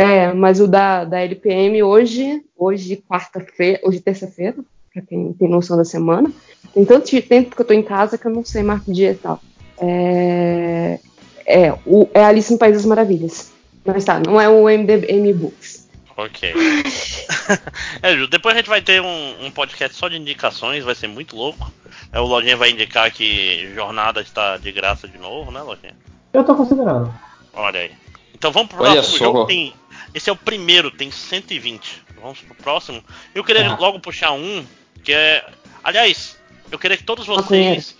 É, 0.00 0.32
mas 0.32 0.60
o 0.60 0.66
da, 0.66 1.04
da 1.04 1.20
LPM 1.20 1.82
hoje, 1.82 2.42
hoje 2.56 2.96
quarta-feira, 3.06 3.78
hoje 3.84 4.00
terça-feira, 4.00 4.56
para 4.90 5.02
quem 5.02 5.30
tem 5.34 5.46
noção 5.46 5.76
da 5.76 5.84
semana, 5.84 6.32
tem 6.72 6.86
tanto 6.86 7.20
tempo 7.20 7.54
que 7.54 7.60
eu 7.60 7.66
tô 7.66 7.74
em 7.74 7.82
casa 7.82 8.16
que 8.16 8.26
eu 8.26 8.32
não 8.32 8.42
sei 8.42 8.62
mais 8.62 8.82
que 8.82 8.92
dia 8.92 9.10
e 9.10 9.14
tal. 9.14 9.38
É, 9.76 10.98
é, 11.44 11.74
o, 11.84 12.08
é 12.14 12.24
Alice 12.24 12.50
em 12.50 12.56
Países 12.56 12.86
Maravilhas. 12.86 13.52
Mas 13.84 14.02
tá, 14.02 14.18
não 14.18 14.40
é 14.40 14.48
o 14.48 14.64
MDM 14.64 15.34
Books. 15.34 15.86
Ok. 16.16 16.50
é, 18.00 18.26
depois 18.26 18.54
a 18.54 18.58
gente 18.58 18.70
vai 18.70 18.80
ter 18.80 19.02
um, 19.02 19.44
um, 19.44 19.50
podcast 19.50 19.94
só 19.98 20.08
de 20.08 20.16
indicações, 20.16 20.82
vai 20.82 20.94
ser 20.94 21.08
muito 21.08 21.36
louco. 21.36 21.70
É, 22.10 22.18
o 22.18 22.24
Lojinha 22.24 22.56
vai 22.56 22.70
indicar 22.70 23.10
que 23.10 23.70
Jornada 23.74 24.22
está 24.22 24.56
de 24.56 24.72
graça 24.72 25.06
de 25.06 25.18
novo, 25.18 25.50
né, 25.50 25.60
Lojinha? 25.60 25.94
Eu 26.32 26.42
tô 26.42 26.54
considerando. 26.54 27.12
Olha 27.52 27.80
aí. 27.80 27.90
Então 28.34 28.50
vamos 28.50 28.70
pro 28.70 28.82
Olha 28.82 28.94
próximo 28.94 29.18
só. 29.18 29.24
jogo. 29.24 29.44
Tem, 29.44 29.74
esse 30.14 30.28
é 30.28 30.32
o 30.32 30.36
primeiro, 30.36 30.90
tem 30.90 31.10
120. 31.10 32.02
Vamos 32.20 32.40
pro 32.40 32.54
próximo. 32.54 33.02
Eu 33.34 33.42
queria 33.44 33.70
ah. 33.70 33.76
logo 33.76 34.00
puxar 34.00 34.32
um, 34.32 34.64
que 35.02 35.12
é. 35.12 35.44
Aliás, 35.82 36.36
eu 36.70 36.78
queria 36.78 36.96
que 36.96 37.04
todos 37.04 37.26
vocês, 37.26 37.96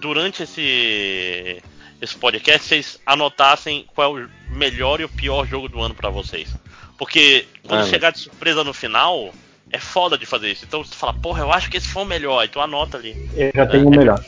durante 0.00 0.42
esse, 0.42 1.62
esse 2.00 2.16
podcast, 2.16 2.66
vocês 2.66 3.00
anotassem 3.06 3.86
qual 3.94 4.18
é 4.18 4.22
o 4.22 4.30
melhor 4.50 5.00
e 5.00 5.04
o 5.04 5.08
pior 5.08 5.46
jogo 5.46 5.68
do 5.68 5.80
ano 5.80 5.94
para 5.94 6.10
vocês. 6.10 6.48
Porque 6.98 7.46
quando 7.62 7.82
ah, 7.82 7.86
chegar 7.86 8.10
de 8.10 8.18
surpresa 8.18 8.64
no 8.64 8.74
final, 8.74 9.32
é 9.70 9.78
foda 9.78 10.18
de 10.18 10.26
fazer 10.26 10.50
isso. 10.50 10.64
Então 10.64 10.84
você 10.84 10.94
fala, 10.94 11.14
porra, 11.14 11.42
eu 11.42 11.52
acho 11.52 11.70
que 11.70 11.76
esse 11.76 11.88
foi 11.88 12.02
o 12.02 12.06
melhor, 12.06 12.44
então 12.44 12.60
anota 12.60 12.98
ali. 12.98 13.30
Eu 13.34 13.52
já 13.54 13.66
tenho 13.66 13.88
o 13.88 13.94
é, 13.94 13.96
melhor. 13.96 14.24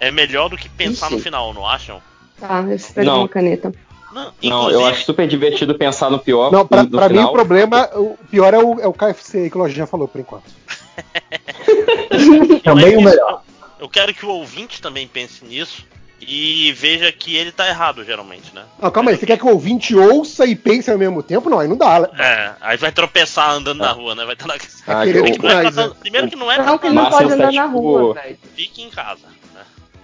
É 0.00 0.10
melhor 0.10 0.48
do 0.48 0.56
que 0.56 0.68
pensar 0.68 1.10
no 1.10 1.18
final, 1.18 1.52
não 1.52 1.66
acham? 1.66 2.00
Tá, 2.38 2.60
eu 2.60 2.78
pegar 2.94 3.16
uma 3.16 3.28
caneta. 3.28 3.72
Não, 4.12 4.32
não, 4.42 4.70
eu 4.70 4.84
acho 4.86 5.04
super 5.04 5.28
divertido 5.28 5.74
pensar 5.74 6.10
no 6.10 6.18
pior. 6.18 6.50
Não, 6.50 6.66
pra, 6.66 6.86
pra 6.86 7.08
mim 7.08 7.18
o 7.18 7.32
problema, 7.32 7.88
o 7.94 8.16
pior 8.30 8.54
é 8.54 8.58
o, 8.58 8.80
é 8.80 8.86
o 8.86 8.92
KFC 8.92 9.50
que 9.50 9.56
o 9.56 9.60
Lojinha 9.60 9.86
falou 9.86 10.08
por 10.08 10.20
enquanto. 10.20 10.44
também 12.64 12.96
o 12.96 13.02
melhor. 13.02 13.42
Eu 13.78 13.88
quero 13.88 14.12
que 14.12 14.24
o 14.24 14.30
ouvinte 14.30 14.80
também 14.80 15.06
pense 15.06 15.44
nisso 15.44 15.86
e 16.20 16.72
veja 16.72 17.12
que 17.12 17.36
ele 17.36 17.52
tá 17.52 17.68
errado, 17.68 18.04
geralmente, 18.04 18.52
né? 18.52 18.64
Não, 18.80 18.90
calma 18.90 19.10
aí, 19.10 19.16
você 19.16 19.24
quer 19.24 19.38
que 19.38 19.44
o 19.44 19.50
ouvinte 19.50 19.94
ouça 19.94 20.44
e 20.46 20.56
pense 20.56 20.90
ao 20.90 20.98
mesmo 20.98 21.22
tempo? 21.22 21.48
Não, 21.48 21.60
aí 21.60 21.68
não 21.68 21.76
dá. 21.76 22.00
Né? 22.00 22.08
É, 22.18 22.52
aí 22.60 22.76
vai 22.76 22.90
tropeçar 22.90 23.50
andando 23.50 23.78
na 23.78 23.92
rua, 23.92 24.14
né? 24.14 24.24
Vai 24.24 24.34
estar 24.34 24.48
na... 24.48 24.54
ah, 24.54 25.06
que, 25.06 25.12
que 25.12 25.42
não 25.42 25.50
é 25.50 25.70
pra... 25.70 25.88
Primeiro 25.90 26.28
que 26.28 26.36
não 26.36 26.50
é 26.50 26.58
Não, 26.58 26.78
que 26.78 26.88
não 26.88 27.08
pode 27.08 27.32
andar 27.32 27.52
na 27.52 27.66
rua, 27.66 28.14
velho. 28.14 28.38
Fique 28.56 28.82
em 28.82 28.90
casa, 28.90 29.26
né? 29.54 29.57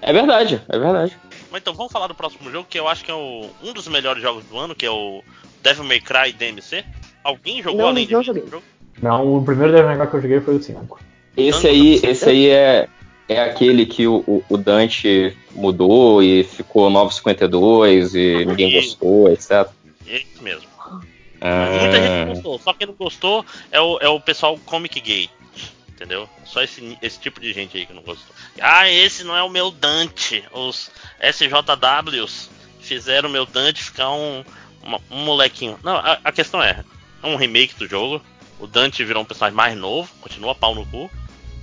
É 0.06 0.12
verdade, 0.12 0.60
é 0.68 0.78
verdade. 0.78 1.16
Mas 1.50 1.62
então 1.62 1.72
vamos 1.72 1.90
falar 1.90 2.08
do 2.08 2.14
próximo 2.14 2.50
jogo, 2.50 2.66
que 2.68 2.78
eu 2.78 2.86
acho 2.86 3.02
que 3.02 3.10
é 3.10 3.14
o, 3.14 3.48
um 3.62 3.72
dos 3.72 3.88
melhores 3.88 4.22
jogos 4.22 4.44
do 4.44 4.58
ano, 4.58 4.74
que 4.74 4.84
é 4.84 4.90
o 4.90 5.24
Devil 5.62 5.84
May 5.84 5.98
Cry 5.98 6.30
DMC. 6.30 6.84
Alguém 7.24 7.62
jogou 7.62 7.80
não, 7.80 7.88
além 7.88 8.06
não 8.06 8.20
de 8.20 8.26
joguei. 8.26 8.44
Não, 9.00 9.36
o 9.36 9.42
primeiro 9.42 9.72
Devil 9.72 9.88
May 9.88 9.96
Cry 9.96 10.08
que 10.10 10.16
eu 10.16 10.20
joguei 10.20 10.40
foi 10.42 10.56
o 10.56 10.62
5. 10.62 11.00
Esse 11.38 11.66
aí, 11.66 12.00
esse 12.02 12.28
aí 12.28 12.50
é, 12.50 12.86
é 13.26 13.40
aquele 13.40 13.86
que 13.86 14.06
o, 14.06 14.44
o, 14.46 14.58
Dante 14.58 15.34
mudou 15.52 16.22
e 16.22 16.44
ficou 16.44 16.90
952 16.90 18.14
e 18.14 18.44
ninguém 18.44 18.74
gostou, 18.74 19.32
etc. 19.32 19.66
Isso 20.06 20.42
mesmo. 20.42 20.68
Ah. 21.40 21.78
Muita 21.80 22.02
gente 22.02 22.34
gostou, 22.34 22.58
só 22.58 22.74
quem 22.74 22.86
não 22.86 22.94
gostou 22.94 23.44
é 23.72 23.80
o, 23.80 23.98
é 24.00 24.08
o 24.08 24.20
pessoal 24.20 24.58
comic 24.66 25.00
gay. 25.00 25.30
Entendeu? 25.94 26.28
Só 26.44 26.60
esse, 26.60 26.98
esse 27.00 27.20
tipo 27.20 27.40
de 27.40 27.52
gente 27.52 27.76
aí 27.76 27.86
que 27.86 27.92
não 27.92 28.02
gostou. 28.02 28.34
Ah, 28.60 28.90
esse 28.90 29.22
não 29.22 29.36
é 29.36 29.42
o 29.44 29.48
meu 29.48 29.70
Dante. 29.70 30.44
Os 30.52 30.90
SJWs 31.20 32.50
fizeram 32.80 33.28
o 33.28 33.32
meu 33.32 33.46
Dante 33.46 33.82
ficar 33.82 34.10
um, 34.10 34.44
uma, 34.82 35.00
um 35.08 35.24
molequinho. 35.24 35.78
Não, 35.84 35.96
a, 35.96 36.18
a 36.24 36.32
questão 36.32 36.60
é: 36.60 36.84
é 37.22 37.26
um 37.26 37.36
remake 37.36 37.76
do 37.76 37.86
jogo. 37.86 38.20
O 38.58 38.66
Dante 38.66 39.04
virou 39.04 39.22
um 39.22 39.26
personagem 39.26 39.56
mais 39.56 39.76
novo, 39.76 40.12
continua 40.20 40.54
pau 40.54 40.74
no 40.74 40.84
cu. 40.86 41.08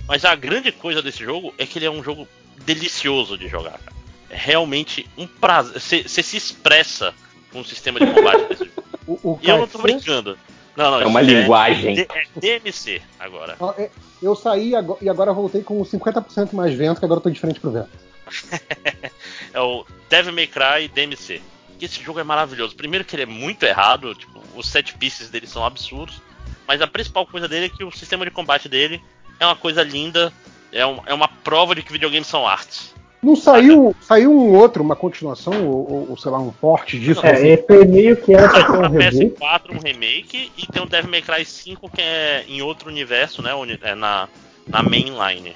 Mas 0.08 0.24
a 0.24 0.34
grande 0.34 0.72
coisa 0.72 1.02
desse 1.02 1.22
jogo 1.22 1.54
é 1.58 1.66
que 1.66 1.78
ele 1.78 1.86
é 1.86 1.90
um 1.90 2.02
jogo 2.02 2.26
delicioso 2.64 3.36
de 3.36 3.48
jogar, 3.48 3.78
cara. 3.78 3.96
É 4.30 4.36
realmente 4.36 5.06
um 5.16 5.26
prazer. 5.26 5.78
Você 5.78 6.22
se 6.22 6.36
expressa 6.38 7.14
com 7.50 7.60
o 7.60 7.64
sistema 7.64 8.00
de 8.00 8.06
combate 8.06 8.48
desse 8.48 8.64
jogo. 8.64 8.82
O, 9.06 9.32
o 9.32 9.40
e 9.42 9.48
eu 9.50 9.58
não 9.58 9.68
tô 9.68 9.78
brincando. 9.78 10.38
Não, 10.76 10.90
não, 10.90 11.00
é 11.00 11.06
uma 11.06 11.20
linguagem. 11.20 12.00
É, 12.00 12.02
é, 12.02 12.26
DMC 12.60 13.02
agora. 13.18 13.56
É, 13.76 13.90
eu 14.22 14.34
saí 14.34 14.72
e 15.00 15.08
agora 15.08 15.32
voltei 15.32 15.62
com 15.62 15.82
50% 15.82 16.52
mais 16.52 16.74
vento, 16.74 16.98
que 16.98 17.04
agora 17.04 17.18
eu 17.18 17.22
tô 17.22 17.30
de 17.30 17.38
frente 17.38 17.60
pro 17.60 17.70
vento. 17.70 17.90
é 19.52 19.60
o 19.60 19.84
Devil 20.08 20.32
May 20.32 20.46
Cry 20.46 20.88
DMC. 20.88 21.42
Esse 21.80 22.02
jogo 22.02 22.20
é 22.20 22.24
maravilhoso. 22.24 22.76
Primeiro 22.76 23.04
que 23.04 23.16
ele 23.16 23.24
é 23.24 23.26
muito 23.26 23.64
errado, 23.64 24.14
tipo, 24.14 24.40
os 24.54 24.68
set 24.68 24.96
pieces 24.96 25.28
dele 25.28 25.46
são 25.46 25.64
absurdos. 25.64 26.22
Mas 26.66 26.80
a 26.80 26.86
principal 26.86 27.26
coisa 27.26 27.48
dele 27.48 27.66
é 27.66 27.68
que 27.68 27.84
o 27.84 27.90
sistema 27.90 28.24
de 28.24 28.30
combate 28.30 28.68
dele 28.68 29.02
é 29.40 29.44
uma 29.44 29.56
coisa 29.56 29.82
linda, 29.82 30.32
é, 30.70 30.86
um, 30.86 31.00
é 31.04 31.12
uma 31.12 31.28
prova 31.28 31.74
de 31.74 31.82
que 31.82 31.92
videogames 31.92 32.28
são 32.28 32.46
artes. 32.46 32.94
Não 33.22 33.36
saiu, 33.36 33.94
saiu 34.00 34.32
um 34.32 34.52
outro, 34.52 34.82
uma 34.82 34.96
continuação, 34.96 35.68
ou, 35.68 36.10
ou 36.10 36.18
sei 36.18 36.28
lá, 36.28 36.40
um 36.40 36.50
porte 36.50 36.98
disso? 36.98 37.22
Não, 37.22 37.30
é, 37.30 37.50
esse 37.50 37.84
meio 37.84 38.16
que 38.16 38.34
era 38.34 38.48
pra 38.48 38.64
ter 38.64 38.72
um 38.72 38.88
remake. 38.88 39.36
PS4 39.38 39.70
um 39.70 39.78
remake 39.78 40.52
e 40.58 40.66
tem 40.66 40.82
o 40.82 40.86
Devil 40.86 41.10
May 41.10 41.22
Cry 41.22 41.44
5 41.44 41.88
que 41.88 42.00
é 42.00 42.44
em 42.48 42.62
outro 42.62 42.88
universo, 42.88 43.40
né? 43.40 43.52
É 43.82 43.94
na, 43.94 44.28
na 44.66 44.82
mainline. 44.82 45.54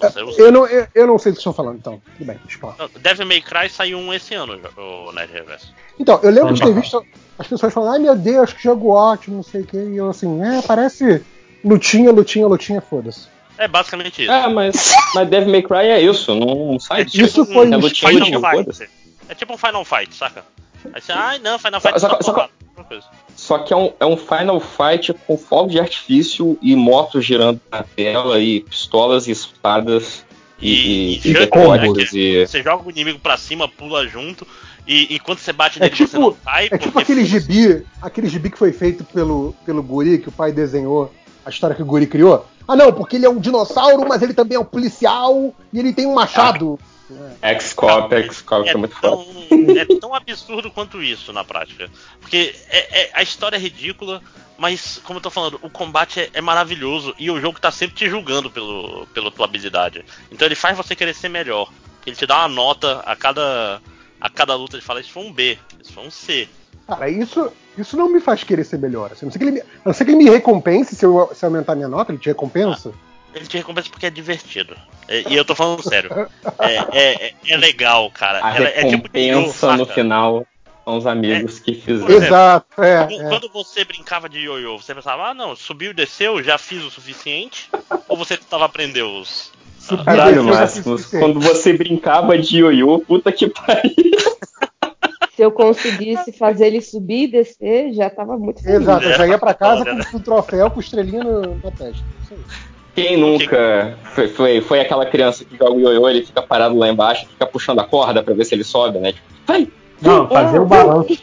Nossa, 0.00 0.20
eu, 0.20 0.30
eu, 0.30 0.52
não, 0.52 0.66
eu, 0.68 0.86
eu, 0.94 1.06
não 1.06 1.18
sei 1.18 1.32
do 1.32 1.34
que 1.34 1.40
estão 1.40 1.52
falando, 1.52 1.78
então. 1.78 2.00
Tudo 2.16 2.26
bem, 2.26 2.38
explora. 2.48 2.76
Devil 3.00 3.26
May 3.26 3.40
Cry 3.40 3.68
saiu 3.68 3.98
um 3.98 4.14
esse 4.14 4.34
ano, 4.34 4.60
o 4.76 5.12
Nerd 5.12 5.32
Reverso. 5.32 5.74
Então, 5.98 6.20
eu 6.22 6.30
lembro 6.30 6.54
de 6.54 6.62
ter 6.62 6.74
visto 6.74 7.04
as 7.36 7.48
pessoas 7.48 7.72
falando, 7.72 7.94
ai 7.94 7.98
meu 7.98 8.14
Deus, 8.14 8.52
que 8.52 8.62
jogo 8.62 8.90
ótimo, 8.90 9.36
não 9.36 9.42
sei 9.42 9.62
o 9.62 9.66
que, 9.66 9.76
e 9.76 9.96
eu 9.96 10.08
assim, 10.08 10.40
é, 10.42 10.62
parece 10.62 11.24
lutinha, 11.64 12.12
lutinha, 12.12 12.46
lutinha, 12.46 12.80
foda-se. 12.80 13.31
É 13.58 13.68
basicamente 13.68 14.22
isso. 14.22 14.32
É, 14.32 14.48
mas, 14.48 14.94
mas 15.14 15.28
Devil 15.28 15.50
May 15.50 15.62
Cry 15.62 15.88
é 15.88 16.00
isso, 16.00 16.34
não, 16.34 16.78
sai 16.80 17.02
é 17.02 17.04
tipo 17.04 17.24
Isso 17.24 17.44
foi 17.44 17.68
um, 17.68 17.74
é 17.74 17.76
lutinha, 17.76 18.12
lutinha, 18.12 18.40
Fight. 18.40 18.90
É 19.28 19.34
tipo 19.34 19.54
um 19.54 19.58
Final 19.58 19.84
Fight, 19.84 20.14
saca? 20.14 20.44
Aí 20.92 21.00
você, 21.00 21.12
ai 21.12 21.38
não, 21.38 21.58
Final 21.58 21.80
Fight 21.80 22.00
só, 22.00 22.08
só, 22.20 22.20
só, 22.20 22.48
só 23.36 23.58
que 23.58 23.72
é 23.72 23.76
um, 23.76 23.92
é 24.00 24.06
um 24.06 24.16
Final 24.16 24.60
Fight 24.60 25.12
com 25.26 25.36
fogo 25.36 25.70
de 25.70 25.78
artifício 25.78 26.58
e 26.60 26.74
motos 26.74 27.24
girando 27.24 27.60
na 27.70 27.82
tela 27.82 28.40
e 28.40 28.60
pistolas 28.60 29.28
e 29.28 29.30
espadas 29.30 30.24
e, 30.60 31.20
e, 31.24 31.28
e, 31.28 31.32
e 31.32 31.46
combos. 31.46 32.12
E... 32.12 32.46
Você 32.46 32.62
joga 32.62 32.86
o 32.86 32.90
inimigo 32.90 33.18
pra 33.18 33.36
cima, 33.36 33.68
pula 33.68 34.06
junto. 34.06 34.46
E, 34.86 35.14
e 35.14 35.20
quando 35.20 35.38
você 35.38 35.52
bate 35.52 35.78
é 35.78 35.82
nele, 35.82 35.94
tipo, 35.94 36.10
você 36.10 36.18
não 36.18 36.32
cai. 36.32 36.68
É 36.70 36.78
tipo 36.78 36.98
aquele 36.98 37.24
gibi, 37.24 37.84
aquele 38.00 38.28
gibi 38.28 38.50
que 38.50 38.58
foi 38.58 38.72
feito 38.72 39.04
pelo, 39.04 39.54
pelo 39.64 39.82
Guri, 39.82 40.18
que 40.18 40.28
o 40.28 40.32
pai 40.32 40.52
desenhou, 40.52 41.12
a 41.44 41.50
história 41.50 41.76
que 41.76 41.82
o 41.82 41.86
Guri 41.86 42.06
criou. 42.06 42.46
Ah, 42.66 42.76
não, 42.76 42.92
porque 42.92 43.16
ele 43.16 43.26
é 43.26 43.30
um 43.30 43.38
dinossauro, 43.38 44.06
mas 44.08 44.22
ele 44.22 44.34
também 44.34 44.56
é 44.56 44.60
um 44.60 44.64
policial 44.64 45.54
e 45.72 45.78
ele 45.78 45.92
tem 45.92 46.06
um 46.06 46.14
machado. 46.14 46.78
É. 47.42 47.54
X-Cop, 47.54 48.14
X-Cop 48.14 48.68
é, 48.68 48.72
é 48.72 48.76
muito 48.76 48.96
tão, 49.00 49.26
É 49.76 50.00
tão 50.00 50.14
absurdo 50.14 50.70
quanto 50.70 51.02
isso 51.02 51.32
na 51.32 51.44
prática. 51.44 51.90
Porque 52.20 52.54
é, 52.70 53.02
é, 53.02 53.10
a 53.14 53.22
história 53.22 53.56
é 53.56 53.58
ridícula, 53.58 54.22
mas, 54.56 55.00
como 55.04 55.18
eu 55.18 55.22
tô 55.22 55.30
falando, 55.30 55.58
o 55.62 55.68
combate 55.68 56.20
é, 56.20 56.30
é, 56.34 56.40
maravilhoso 56.40 57.14
e 57.18 57.30
o 57.30 57.40
jogo 57.40 57.60
tá 57.60 57.70
sempre 57.70 57.96
te 57.96 58.08
julgando 58.08 58.50
pelo, 58.50 59.06
pela 59.08 59.30
tua 59.30 59.44
habilidade. 59.44 60.04
Então 60.30 60.46
ele 60.46 60.54
faz 60.54 60.76
você 60.76 60.94
querer 60.94 61.14
ser 61.14 61.28
melhor. 61.28 61.70
Ele 62.06 62.16
te 62.16 62.26
dá 62.26 62.38
uma 62.38 62.48
nota 62.48 63.00
a 63.00 63.14
cada, 63.14 63.80
a 64.20 64.30
cada 64.30 64.54
luta, 64.54 64.76
ele 64.76 64.84
fala: 64.84 65.00
Isso 65.00 65.10
foi 65.10 65.24
um 65.24 65.32
B, 65.32 65.58
isso 65.82 65.92
foi 65.92 66.06
um 66.06 66.10
C. 66.10 66.48
Cara, 66.86 67.08
isso, 67.08 67.50
isso 67.76 67.96
não 67.96 68.08
me 68.08 68.20
faz 68.20 68.44
querer 68.44 68.64
ser 68.64 68.78
melhor. 68.78 69.10
Assim, 69.12 69.26
não, 69.26 69.32
sei 69.32 69.38
que 69.38 69.44
ele 69.44 69.52
me, 69.52 69.62
não 69.84 69.92
sei 69.92 70.04
que 70.04 70.12
ele 70.12 70.24
me 70.24 70.30
recompense 70.30 70.94
se 70.94 71.04
eu, 71.04 71.30
se 71.34 71.44
eu 71.44 71.48
aumentar 71.48 71.74
minha 71.74 71.88
nota, 71.88 72.12
ele 72.12 72.18
te 72.18 72.28
recompensa? 72.28 72.92
Ah, 72.94 73.12
ele 73.34 73.46
te 73.46 73.56
recompensa 73.56 73.88
porque 73.90 74.06
é 74.06 74.10
divertido. 74.10 74.76
E, 75.08 75.32
e 75.32 75.36
eu 75.36 75.44
tô 75.44 75.54
falando 75.54 75.82
sério. 75.82 76.10
É, 76.58 76.76
é, 76.92 77.26
é, 77.26 77.34
é 77.48 77.56
legal, 77.56 78.10
cara. 78.10 78.44
A 78.44 78.56
é, 78.56 78.82
recompensa 78.82 79.68
tipo 79.70 79.78
no 79.78 79.86
final 79.86 80.46
são 80.84 80.98
os 80.98 81.06
amigos 81.06 81.58
que 81.58 81.74
fizeram. 81.74 82.10
Exato, 82.10 82.82
é, 82.82 83.06
quando, 83.06 83.28
quando, 83.28 83.48
você 83.52 83.84
brincava 83.84 84.28
de 84.28 84.40
ioiô, 84.40 84.78
você 84.78 84.94
pensava, 84.94 85.28
ah 85.28 85.34
não, 85.34 85.54
subiu 85.54 85.92
e 85.92 85.94
desceu, 85.94 86.42
já 86.42 86.58
fiz 86.58 86.82
o 86.82 86.90
suficiente? 86.90 87.70
ou 88.08 88.16
você 88.16 88.36
tentava 88.36 88.66
aprender 88.66 89.02
os. 89.02 89.50
Caralho, 90.04 90.44
Máximos, 90.44 91.06
quando 91.06 91.40
você 91.40 91.72
brincava 91.72 92.38
de 92.38 92.58
ioiô, 92.58 93.00
puta 93.00 93.32
que 93.32 93.48
pariu. 93.48 93.92
Se 95.34 95.42
eu 95.42 95.50
conseguisse 95.50 96.30
fazer 96.32 96.66
ele 96.66 96.82
subir 96.82 97.24
e 97.24 97.26
descer, 97.28 97.92
já 97.94 98.10
tava 98.10 98.36
muito 98.36 98.62
feliz. 98.62 98.82
Exato, 98.82 99.04
eu 99.04 99.14
já 99.14 99.26
ia 99.26 99.38
pra 99.38 99.54
casa 99.54 99.84
com 99.84 100.18
um 100.18 100.20
troféu 100.20 100.70
com 100.70 100.80
estrelinha 100.80 101.24
no, 101.24 101.56
na 101.56 101.70
testa. 101.70 102.04
Quem 102.94 103.16
nunca 103.16 103.96
foi, 104.14 104.28
foi, 104.28 104.60
foi, 104.60 104.80
aquela 104.80 105.06
criança 105.06 105.42
que 105.44 105.56
joga 105.56 105.72
o 105.72 105.80
ioiô, 105.80 106.06
ele 106.10 106.26
fica 106.26 106.42
parado 106.42 106.76
lá 106.76 106.88
embaixo, 106.88 107.26
fica 107.26 107.46
puxando 107.46 107.78
a 107.78 107.84
corda 107.84 108.22
pra 108.22 108.34
ver 108.34 108.44
se 108.44 108.54
ele 108.54 108.64
sobe, 108.64 108.98
né? 108.98 109.12
Tipo, 109.12 109.26
vai! 109.46 109.68
Não, 110.02 110.28
fazer 110.28 110.58
o 110.58 110.66
balanço. 110.66 111.18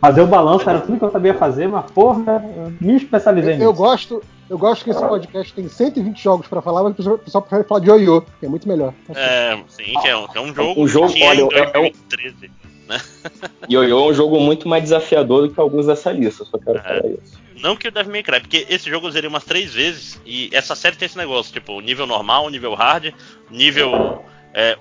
Fazer 0.00 0.20
o 0.20 0.26
balanço 0.26 0.70
era 0.70 0.80
tudo 0.80 0.98
que 0.98 1.04
eu 1.04 1.10
sabia 1.10 1.34
fazer, 1.34 1.66
mas 1.66 1.90
porra, 1.90 2.44
me 2.80 2.94
especializei 2.94 3.54
nisso. 3.54 3.64
Eu 3.64 3.72
gosto, 3.72 4.22
eu 4.48 4.56
gosto 4.56 4.84
que 4.84 4.90
esse 4.90 5.00
podcast 5.00 5.52
tem 5.52 5.66
120 5.66 6.22
jogos 6.22 6.46
pra 6.46 6.62
falar, 6.62 6.84
mas 6.84 7.04
o 7.04 7.18
pessoal 7.18 7.42
prefere 7.42 7.66
falar 7.66 7.80
de 7.80 7.88
ioiô, 7.88 8.20
que 8.20 8.46
é 8.46 8.48
muito 8.48 8.68
melhor. 8.68 8.92
É, 9.12 9.58
sim, 9.66 9.94
que 10.00 10.06
é 10.06 10.16
um, 10.16 10.26
é 10.32 10.40
um 10.40 10.54
jogo. 10.54 10.80
Um 10.80 10.86
jogo, 10.86 11.12
olha, 11.22 11.48
é, 11.52 11.70
é 11.72 11.78
um, 11.80 11.90
13 12.08 12.50
né? 12.86 13.00
Ioiô 13.70 14.08
é 14.08 14.10
um 14.10 14.14
jogo 14.14 14.40
muito 14.40 14.68
mais 14.68 14.82
desafiador 14.84 15.46
do 15.46 15.54
que 15.54 15.60
alguns 15.60 15.86
dessa 15.86 16.12
lista, 16.12 16.44
só 16.44 16.58
quero 16.58 16.78
é. 16.78 16.82
falar 16.82 17.06
isso. 17.06 17.44
Não 17.60 17.76
que 17.76 17.88
o 17.88 17.90
Devil 17.90 18.12
May 18.12 18.22
Cry, 18.22 18.40
porque 18.40 18.66
esse 18.68 18.90
jogo 18.90 19.06
eu 19.06 19.10
zerei 19.10 19.28
umas 19.28 19.44
três 19.44 19.72
vezes 19.72 20.20
e 20.26 20.50
essa 20.52 20.74
série 20.74 20.96
tem 20.96 21.06
esse 21.06 21.16
negócio, 21.16 21.52
tipo, 21.52 21.80
nível 21.80 22.06
normal, 22.06 22.50
nível 22.50 22.74
hard, 22.74 23.14
nível. 23.50 24.22
É, 24.52 24.76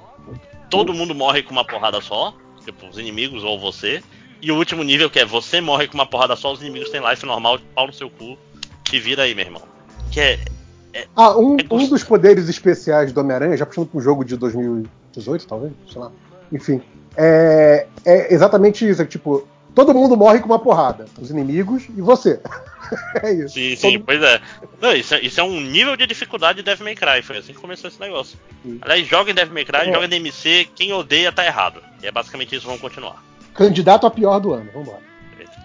todo 0.70 0.93
mundo 0.93 1.16
morre 1.16 1.43
com 1.43 1.51
uma 1.51 1.64
porrada 1.64 2.01
só, 2.01 2.36
tipo, 2.66 2.88
os 2.88 2.97
inimigos 2.97 3.43
ou 3.43 3.60
você. 3.60 4.04
E 4.41 4.51
o 4.51 4.58
último 4.58 4.84
nível, 4.84 5.10
que 5.10 5.20
é 5.20 5.26
você 5.26 5.62
morre 5.62 5.88
com 5.88 5.93
uma 5.93 6.06
porrada 6.06 6.36
só, 6.36 6.51
os 6.51 6.62
inimigos 6.62 6.89
têm 6.89 7.01
life 7.08 7.26
normal, 7.26 7.58
pau 7.74 7.88
no 7.88 7.93
seu 7.93 8.10
cu, 8.10 8.38
que 8.84 8.99
vira 8.99 9.24
aí, 9.24 9.34
meu 9.34 9.45
irmão. 9.45 9.62
Que 10.12 10.20
é. 10.20 10.39
é 10.93 11.08
ah, 11.16 11.38
um, 11.38 11.56
é 11.56 11.74
um 11.74 11.88
dos 11.88 12.04
poderes 12.04 12.49
especiais 12.49 13.14
do 13.14 13.22
Homem-Aranha, 13.22 13.56
já 13.56 13.66
puxando 13.66 13.89
um 13.93 14.01
jogo 14.01 14.26
de 14.26 14.36
2018, 14.36 15.47
talvez, 15.47 15.72
sei 15.89 16.01
lá. 16.01 16.12
Enfim, 16.51 16.82
é, 17.16 17.88
é 18.05 18.34
exatamente 18.34 18.88
isso. 18.88 19.01
É 19.01 19.05
tipo, 19.05 19.47
todo 19.74 19.93
mundo 19.93 20.18
morre 20.18 20.39
com 20.39 20.47
uma 20.47 20.59
porrada. 20.59 21.05
Os 21.20 21.30
inimigos 21.30 21.84
e 21.95 22.01
você. 22.01 22.39
é 23.22 23.34
isso. 23.34 23.55
Sim, 23.55 23.76
sim, 23.76 23.91
todo... 23.93 24.05
pois 24.05 24.22
é. 24.22 24.41
Não, 24.82 24.93
isso 24.93 25.16
é. 25.16 25.22
Isso 25.22 25.39
é 25.39 25.43
um 25.43 25.59
nível 25.59 25.95
de 25.95 26.07
dificuldade 26.07 26.57
de 26.57 26.64
Devil 26.64 26.86
May 26.86 26.95
Cry. 26.95 27.22
Foi 27.22 27.38
assim 27.38 27.53
que 27.53 27.59
começou 27.59 27.88
esse 27.88 27.99
negócio. 27.99 28.38
Sim. 28.64 28.80
Aliás, 28.82 29.07
joga 29.07 29.32
em 29.32 29.36
Devil 29.36 29.53
May 29.53 29.66
Cry, 29.66 29.89
é. 29.89 29.93
joga 29.93 30.05
em 30.05 30.09
DMC. 30.09 30.70
Quem 30.76 30.93
odeia 30.93 31.32
tá 31.32 31.45
errado. 31.45 31.82
E 32.01 32.07
é 32.07 32.11
basicamente 32.11 32.55
isso, 32.55 32.66
vamos 32.66 32.82
continuar. 32.82 33.24
Candidato 33.53 34.07
a 34.07 34.11
pior 34.11 34.39
do 34.39 34.53
ano, 34.53 34.70
vamos 34.74 34.89
lá. 34.89 34.97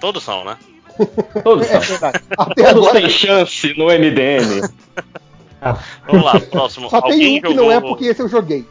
Todos 0.01 0.22
são, 0.22 0.44
né? 0.44 0.57
Todos 1.42 1.66
são. 1.66 2.09
É 2.09 2.12
Até 2.36 2.64
Todos 2.72 2.88
agora... 2.88 3.01
têm 3.01 3.11
chance 3.11 3.74
no 3.76 3.86
MDM. 3.86 4.68
Vamos 6.07 6.24
lá, 6.24 6.40
próximo. 6.40 6.88
Só 6.88 6.99
Alguém 6.99 7.18
tem 7.18 7.38
um 7.38 7.40
que 7.40 7.49
jogou... 7.49 7.64
não 7.64 7.72
é 7.72 7.80
porque 7.80 8.05
esse 8.05 8.22
eu 8.22 8.28
joguei. 8.28 8.64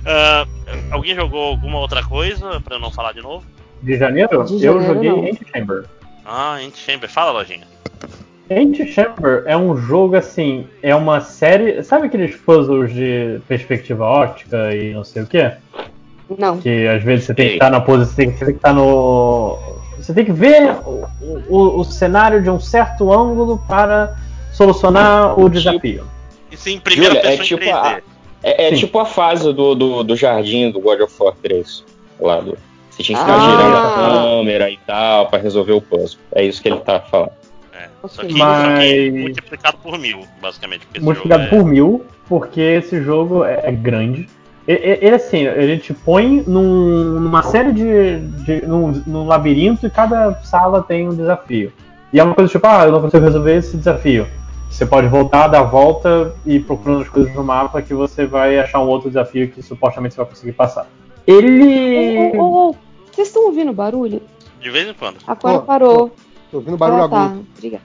Uh, 0.00 0.48
alguém 0.90 1.14
jogou 1.14 1.48
alguma 1.48 1.78
outra 1.78 2.04
coisa 2.04 2.60
pra 2.60 2.76
eu 2.76 2.80
não 2.80 2.90
falar 2.90 3.12
de 3.12 3.20
novo? 3.20 3.44
De 3.82 3.96
janeiro? 3.96 4.44
De 4.44 4.64
eu 4.64 4.82
joguei 4.82 5.10
Antichamber. 5.10 5.84
Ah, 6.24 6.54
Antichamber. 6.54 7.08
Fala, 7.08 7.32
lojinha. 7.32 7.66
Antichamber 8.50 9.44
é 9.46 9.56
um 9.56 9.76
jogo 9.76 10.16
assim, 10.16 10.66
é 10.82 10.94
uma 10.94 11.20
série. 11.20 11.82
Sabe 11.84 12.06
aqueles 12.06 12.36
puzzles 12.36 12.92
de 12.92 13.40
perspectiva 13.46 14.04
ótica 14.04 14.74
e 14.74 14.92
não 14.92 15.04
sei 15.04 15.22
o 15.22 15.26
que? 15.26 15.52
Não. 16.36 16.58
Que 16.58 16.86
às 16.86 17.02
vezes 17.02 17.26
você 17.26 17.34
tem 17.34 17.48
que 17.48 17.52
estar 17.54 17.70
na 17.70 17.80
posição, 17.80 18.24
você 18.24 18.44
tem 18.44 18.52
que 18.52 18.58
estar 18.58 18.72
no. 18.72 19.58
Você 19.96 20.14
tem 20.14 20.24
que 20.24 20.32
ver 20.32 20.72
o, 20.84 21.06
o, 21.48 21.80
o 21.80 21.84
cenário 21.84 22.42
de 22.42 22.50
um 22.50 22.58
certo 22.58 23.12
ângulo 23.12 23.62
para 23.68 24.16
solucionar 24.52 25.38
o 25.38 25.48
desafio. 25.48 26.04
Isso 26.50 26.68
em 26.68 26.80
primeira 26.80 27.14
Julia, 27.14 27.38
pessoa 27.38 27.42
é 27.42 27.46
tipo 27.46 27.76
a, 27.76 28.00
é, 28.42 28.68
é 28.68 28.74
tipo 28.74 28.98
a 28.98 29.04
fase 29.04 29.52
do, 29.52 29.74
do, 29.74 30.02
do, 30.02 30.16
jardim 30.16 30.70
do 30.70 30.80
God 30.80 31.00
of 31.00 31.14
War 31.18 31.34
3. 31.42 31.84
Lá 32.20 32.40
do, 32.40 32.56
você 32.90 33.02
tinha 33.02 33.18
que 33.18 33.24
ficar 33.24 33.36
ah. 33.36 33.50
girando 33.50 33.76
a 33.76 33.94
câmera 33.94 34.70
e 34.70 34.78
tal 34.86 35.26
para 35.26 35.38
resolver 35.42 35.72
o 35.72 35.80
puzzle. 35.80 36.18
É 36.32 36.44
isso 36.44 36.62
que 36.62 36.68
ele 36.68 36.80
tá 36.80 37.00
falando. 37.00 37.32
É, 37.72 37.88
só, 38.06 38.22
que, 38.22 38.34
Mas... 38.34 38.62
só 38.62 38.80
que 38.80 39.10
multiplicado 39.10 39.78
por 39.78 39.98
mil, 39.98 40.20
basicamente. 40.40 40.86
Multiplicado 41.00 41.44
é... 41.44 41.46
por 41.46 41.64
mil, 41.64 42.04
porque 42.28 42.60
esse 42.60 43.02
jogo 43.02 43.44
é, 43.44 43.60
é 43.64 43.72
grande. 43.72 44.28
Ele, 44.68 45.16
assim, 45.16 45.38
ele 45.38 45.78
te 45.78 45.92
põe 45.92 46.44
num, 46.46 47.18
numa 47.20 47.42
série 47.42 47.72
de. 47.72 48.18
de 48.44 48.66
num, 48.66 49.02
num, 49.04 49.26
labirinto 49.26 49.86
e 49.86 49.90
cada 49.90 50.34
sala 50.42 50.82
tem 50.82 51.08
um 51.08 51.14
desafio. 51.14 51.72
E 52.12 52.20
é 52.20 52.22
uma 52.22 52.34
coisa 52.34 52.50
tipo, 52.50 52.66
ah, 52.66 52.84
eu 52.84 52.92
não 52.92 53.00
consigo 53.00 53.24
resolver 53.24 53.56
esse 53.56 53.76
desafio. 53.76 54.28
Você 54.70 54.86
pode 54.86 55.08
voltar, 55.08 55.48
dar 55.48 55.60
a 55.60 55.64
volta 55.64 56.34
e 56.46 56.60
procurando 56.60 57.02
as 57.02 57.08
coisas 57.08 57.34
no 57.34 57.42
mapa 57.44 57.82
que 57.82 57.92
você 57.92 58.24
vai 58.24 58.58
achar 58.58 58.80
um 58.80 58.88
outro 58.88 59.10
desafio 59.10 59.50
que 59.50 59.60
supostamente 59.60 60.14
você 60.14 60.20
vai 60.22 60.30
conseguir 60.30 60.52
passar. 60.52 60.86
Ele. 61.26 62.32
Oh, 62.38 62.40
oh, 62.40 62.70
oh, 62.70 62.76
Vocês 63.12 63.28
estão 63.28 63.46
ouvindo 63.46 63.72
barulho? 63.72 64.22
De 64.60 64.70
vez 64.70 64.88
em 64.88 64.94
quando. 64.94 65.16
Agora 65.26 65.60
parou. 65.60 66.14
Tô 66.50 66.58
ouvindo 66.58 66.76
barulho 66.76 67.02
ah, 67.02 67.08
tá. 67.08 67.36
Obrigado. 67.56 67.82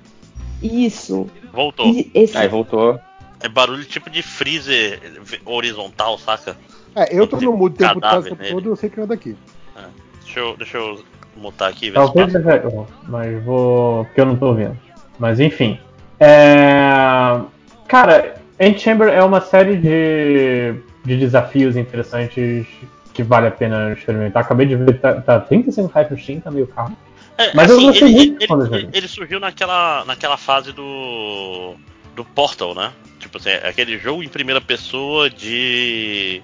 Isso. 0.62 1.28
Voltou. 1.52 1.86
Esse... 2.14 2.38
Aí 2.38 2.48
voltou. 2.48 3.00
É 3.42 3.50
barulho 3.50 3.84
tipo 3.84 4.10
de 4.10 4.22
freezer 4.22 5.00
horizontal, 5.46 6.18
saca? 6.18 6.56
É, 6.96 7.18
eu 7.18 7.28
tô 7.28 7.38
no 7.38 7.52
mudo 7.58 7.74
o 7.74 7.78
tempo 7.78 8.00
todo, 8.00 8.70
eu 8.70 8.76
sei 8.76 8.90
que 8.90 9.00
é 9.00 9.06
daqui. 9.06 9.36
É. 9.76 9.84
Deixa, 10.24 10.40
eu, 10.40 10.56
deixa 10.56 10.78
eu 10.78 11.04
mutar 11.36 11.70
aqui. 11.70 11.90
Ver 11.90 11.96
Talvez 11.96 12.32
se 12.32 12.42
seja, 12.42 12.88
mas 13.08 13.44
vou. 13.44 14.06
porque 14.06 14.22
eu 14.22 14.26
não 14.26 14.38
tô 14.38 14.48
ouvindo. 14.48 14.78
Mas 15.20 15.40
enfim. 15.40 15.78
É... 16.20 17.40
Cara, 17.88 18.36
Chamber 18.78 19.10
é 19.10 19.24
uma 19.24 19.42
série 19.42 19.78
de, 19.78 20.76
de 21.04 21.18
desafios 21.18 21.76
interessantes 21.76 22.66
que 23.14 23.24
vale 23.24 23.48
a 23.48 23.52
pena 23.52 23.94
experimentar. 23.94 24.44
Acabei 24.44 24.66
de 24.66 24.76
ver, 24.76 25.00
tá, 25.00 25.22
tá 25.22 25.40
35 25.40 25.92
reais 25.94 26.12
no 26.12 26.18
Steam, 26.18 26.40
tá 26.42 26.52
meio 26.52 26.68
caro. 26.68 26.96
É, 27.38 27.54
Mas 27.54 27.72
assim, 27.72 27.82
eu 27.82 27.88
gostei 27.88 28.08
ele, 28.08 28.16
muito 28.16 28.42
ele, 28.42 28.48
quando 28.48 28.76
ele, 28.76 28.90
ele 28.94 29.08
surgiu 29.08 29.40
naquela, 29.40 30.06
naquela 30.06 30.38
fase 30.38 30.72
do. 30.72 31.76
do 32.16 32.24
Portal, 32.24 32.74
né? 32.74 32.92
Tipo 33.20 33.38
assim, 33.38 33.50
é 33.50 33.68
aquele 33.68 33.98
jogo 33.98 34.24
em 34.24 34.30
primeira 34.30 34.62
pessoa 34.62 35.30
de. 35.30 36.42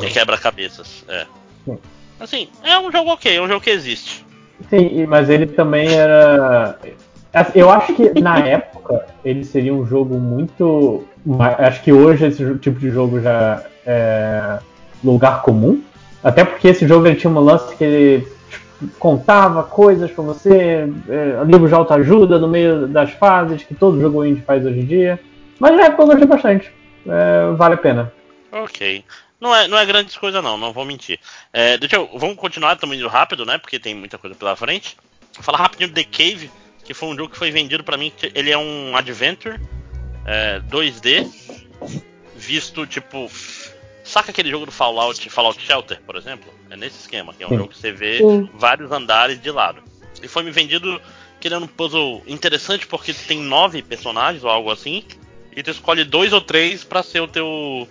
de 0.00 0.06
quebra-cabeças. 0.10 1.04
É. 1.08 1.26
Sim. 1.64 1.78
Assim, 2.18 2.48
é 2.62 2.78
um 2.78 2.90
jogo 2.90 3.10
ok, 3.10 3.36
é 3.36 3.40
um 3.40 3.48
jogo 3.48 3.60
que 3.60 3.70
existe. 3.70 4.24
Sim, 4.70 5.06
mas 5.06 5.28
ele 5.28 5.46
também 5.46 5.88
era. 5.92 6.78
Eu 7.54 7.70
acho 7.70 7.94
que 7.94 8.20
na 8.20 8.38
época 8.46 9.06
ele 9.24 9.44
seria 9.44 9.74
um 9.74 9.86
jogo 9.86 10.18
muito. 10.18 11.04
Acho 11.58 11.82
que 11.82 11.92
hoje 11.92 12.26
esse 12.26 12.54
tipo 12.58 12.78
de 12.78 12.90
jogo 12.90 13.20
já 13.20 13.62
é 13.84 14.58
lugar 15.02 15.42
comum. 15.42 15.82
Até 16.22 16.44
porque 16.44 16.68
esse 16.68 16.86
jogo 16.88 17.06
ele 17.06 17.16
tinha 17.16 17.30
um 17.30 17.38
lance 17.38 17.76
que 17.76 17.84
ele 17.84 18.28
contava 18.98 19.62
coisas 19.62 20.10
para 20.10 20.24
você, 20.24 20.88
é, 21.08 21.44
livros 21.44 21.70
de 21.70 21.74
autoajuda 21.74 22.38
no 22.38 22.48
meio 22.48 22.86
das 22.86 23.10
fases, 23.12 23.62
que 23.62 23.74
todo 23.74 24.00
jogo 24.00 24.24
indie 24.24 24.42
faz 24.42 24.64
hoje 24.64 24.80
em 24.80 24.84
dia. 24.84 25.20
Mas 25.58 25.74
na 25.76 25.84
época 25.84 26.02
eu 26.02 26.06
gostei 26.06 26.26
bastante. 26.26 26.72
É, 27.06 27.52
vale 27.56 27.74
a 27.74 27.78
pena. 27.78 28.12
Ok. 28.52 29.04
Não 29.40 29.54
é, 29.54 29.68
não 29.68 29.78
é 29.78 29.84
grandes 29.84 30.16
coisa 30.16 30.40
não, 30.40 30.56
não 30.56 30.72
vou 30.72 30.84
mentir. 30.84 31.18
É, 31.52 31.76
deixa 31.76 31.96
eu, 31.96 32.08
vamos 32.14 32.36
continuar 32.36 32.76
também 32.76 33.04
rápido, 33.06 33.44
né? 33.44 33.58
Porque 33.58 33.78
tem 33.78 33.94
muita 33.94 34.18
coisa 34.18 34.34
pela 34.34 34.56
frente. 34.56 34.96
Vou 35.34 35.44
falar 35.44 35.58
rapidinho 35.58 35.90
do 35.90 35.94
The 35.94 36.04
Cave, 36.04 36.50
que 36.86 36.94
foi 36.94 37.08
um 37.08 37.16
jogo 37.16 37.30
que 37.30 37.38
foi 37.38 37.50
vendido 37.50 37.82
para 37.84 37.96
mim. 37.96 38.12
Ele 38.34 38.50
é 38.50 38.58
um 38.58 38.96
adventure 38.96 39.60
é, 40.24 40.60
2D, 40.60 41.28
visto 42.36 42.86
tipo 42.86 43.30
Saca 44.06 44.30
aquele 44.30 44.48
jogo 44.48 44.66
do 44.66 44.72
Fallout, 44.72 45.28
Fallout 45.28 45.60
Shelter, 45.60 46.00
por 46.06 46.14
exemplo? 46.14 46.48
É 46.70 46.76
nesse 46.76 47.00
esquema, 47.00 47.34
que 47.34 47.42
é 47.42 47.46
um 47.46 47.50
Sim. 47.50 47.56
jogo 47.56 47.68
que 47.70 47.78
você 47.78 47.90
vê 47.90 48.18
Sim. 48.18 48.48
vários 48.54 48.92
andares 48.92 49.40
de 49.42 49.50
lado. 49.50 49.82
E 50.22 50.28
foi 50.28 50.44
me 50.44 50.52
vendido 50.52 51.00
querendo 51.40 51.64
um 51.64 51.68
puzzle 51.68 52.22
interessante 52.26 52.86
porque 52.86 53.12
tem 53.12 53.40
nove 53.40 53.82
personagens 53.82 54.44
ou 54.44 54.48
algo 54.48 54.70
assim, 54.70 55.02
e 55.54 55.62
tu 55.62 55.70
escolhe 55.70 56.04
dois 56.04 56.32
ou 56.32 56.40
três 56.40 56.84
para 56.84 57.02
ser 57.02 57.20
o 57.20 57.26
teu 57.26 57.88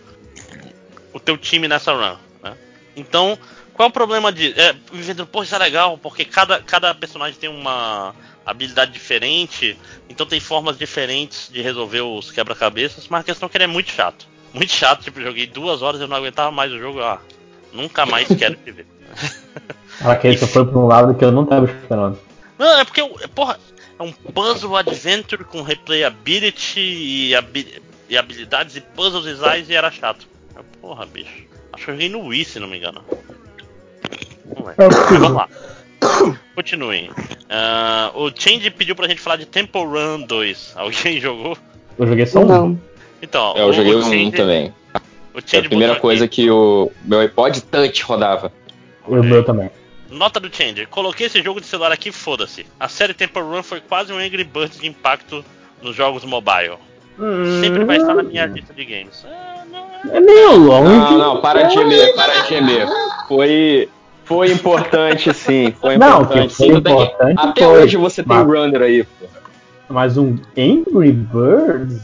o 1.13 1.19
teu 1.19 1.37
time 1.37 1.67
nessa 1.67 1.91
run. 1.91 2.17
Né? 2.41 2.57
Então, 2.95 3.37
qual 3.75 3.87
é 3.87 3.89
o 3.89 3.93
problema 3.93 4.31
de 4.31 4.59
é, 4.59 4.73
me 4.91 5.01
vendendo? 5.01 5.27
Pô, 5.27 5.43
isso 5.43 5.53
é 5.53 5.57
legal 5.59 5.97
porque 5.97 6.25
cada, 6.25 6.59
cada 6.61 6.95
personagem 6.95 7.39
tem 7.39 7.49
uma 7.49 8.15
habilidade 8.45 8.91
diferente, 8.91 9.77
então 10.09 10.25
tem 10.25 10.39
formas 10.39 10.77
diferentes 10.77 11.49
de 11.51 11.61
resolver 11.61 12.01
os 12.01 12.31
quebra-cabeças, 12.31 13.07
mas 13.07 13.21
a 13.21 13.23
questão 13.23 13.47
é 13.47 13.49
que 13.49 13.57
ele 13.57 13.63
é 13.65 13.67
muito 13.67 13.91
chato 13.91 14.27
muito 14.55 14.71
chato, 14.71 15.03
tipo, 15.03 15.21
joguei 15.21 15.45
duas 15.45 15.81
horas 15.81 15.99
e 15.99 16.03
eu 16.03 16.07
não 16.07 16.15
aguentava 16.15 16.49
mais 16.49 16.71
o 16.71 16.79
jogo, 16.79 17.01
ah, 17.01 17.19
nunca 17.73 18.05
mais 18.05 18.27
quero 18.27 18.55
te 18.55 18.71
ver. 18.71 18.87
Ok, 20.03 20.29
isso 20.29 20.45
foi 20.47 20.65
pra 20.65 20.77
um 20.77 20.87
lado 20.87 21.15
que 21.15 21.23
eu 21.23 21.31
não 21.31 21.45
tava 21.45 21.67
esperando. 21.67 22.19
Não, 22.59 22.79
é 22.79 22.83
porque, 22.83 23.01
porra, 23.33 23.57
é 23.97 24.03
um 24.03 24.11
puzzle 24.11 24.75
adventure 24.75 25.45
com 25.45 25.61
replayability 25.61 26.81
e, 26.81 27.33
habi 27.33 27.81
e 28.09 28.17
habilidades 28.17 28.75
e 28.75 28.81
puzzles 28.81 29.23
designs 29.23 29.69
e 29.69 29.73
era 29.73 29.89
chato. 29.89 30.27
Porra, 30.81 31.05
bicho. 31.05 31.45
Acho 31.71 31.85
que 31.85 31.91
eu 31.91 31.93
joguei 31.93 32.09
no 32.09 32.25
Wii, 32.25 32.43
se 32.43 32.59
não 32.59 32.67
me 32.67 32.77
engano. 32.77 33.05
É 34.77 34.89
Vamos 35.19 35.31
lá. 35.31 35.49
Continuem. 36.55 37.09
Uh, 37.09 38.17
o 38.17 38.31
Change 38.33 38.69
pediu 38.71 38.95
pra 38.95 39.07
gente 39.07 39.21
falar 39.21 39.37
de 39.37 39.45
Temple 39.45 39.83
Run 39.83 40.21
2. 40.21 40.73
Alguém 40.77 41.19
jogou? 41.19 41.57
Eu 41.97 42.07
joguei 42.07 42.25
só 42.25 42.39
um. 42.39 42.45
Não. 42.45 42.79
Então, 43.21 43.53
é, 43.55 43.61
eu 43.61 43.73
joguei 43.73 43.95
um 43.95 44.31
também. 44.31 44.73
O 45.33 45.39
é 45.39 45.59
a 45.59 45.63
primeira 45.63 45.95
coisa 45.95 46.25
aqui. 46.25 46.43
que 46.43 46.51
o 46.51 46.91
meu 47.03 47.19
iPod 47.19 47.61
Touch 47.63 48.03
rodava. 48.03 48.51
O 49.05 49.15
meu 49.15 49.43
também. 49.43 49.69
Nota 50.09 50.39
do 50.39 50.53
Changer. 50.53 50.87
Coloquei 50.87 51.27
esse 51.27 51.41
jogo 51.41 51.59
de 51.59 51.67
celular 51.67 51.91
aqui, 51.91 52.11
foda-se. 52.11 52.65
A 52.79 52.87
série 52.87 53.13
Temple 53.13 53.41
Run 53.41 53.63
foi 53.63 53.81
quase 53.81 54.13
um 54.13 54.17
Angry 54.17 54.43
Birds 54.43 54.79
de 54.79 54.87
impacto 54.87 55.43
nos 55.81 55.95
jogos 55.95 56.23
mobile. 56.23 56.77
Hum... 57.19 57.61
Sempre 57.61 57.83
vai 57.83 57.97
estar 57.97 58.13
na 58.13 58.23
minha 58.23 58.45
lista 58.45 58.73
de 58.73 58.85
games. 58.85 59.25
É, 59.25 60.17
é 60.17 60.19
meio 60.19 60.57
longe. 60.57 60.95
Não, 60.95 61.17
não, 61.17 61.41
para 61.41 61.63
de 61.63 61.73
gemer, 61.73 62.15
para 62.15 62.41
de 62.41 62.49
gemer. 62.49 62.87
Foi, 63.27 63.89
foi 64.25 64.51
importante, 64.51 65.33
sim. 65.33 65.73
Foi 65.79 65.95
importante. 65.95 66.39
Não, 66.39 66.49
foi 66.49 66.67
importante 66.67 67.39
Até 67.39 67.63
foi. 67.63 67.83
hoje 67.83 67.97
você 67.97 68.23
tem 68.23 68.37
Mas... 68.37 68.47
runner 68.47 68.81
aí, 68.81 69.03
pô. 69.03 69.25
Mas 69.87 70.17
um 70.17 70.35
Angry 70.57 71.11
Birds? 71.11 72.01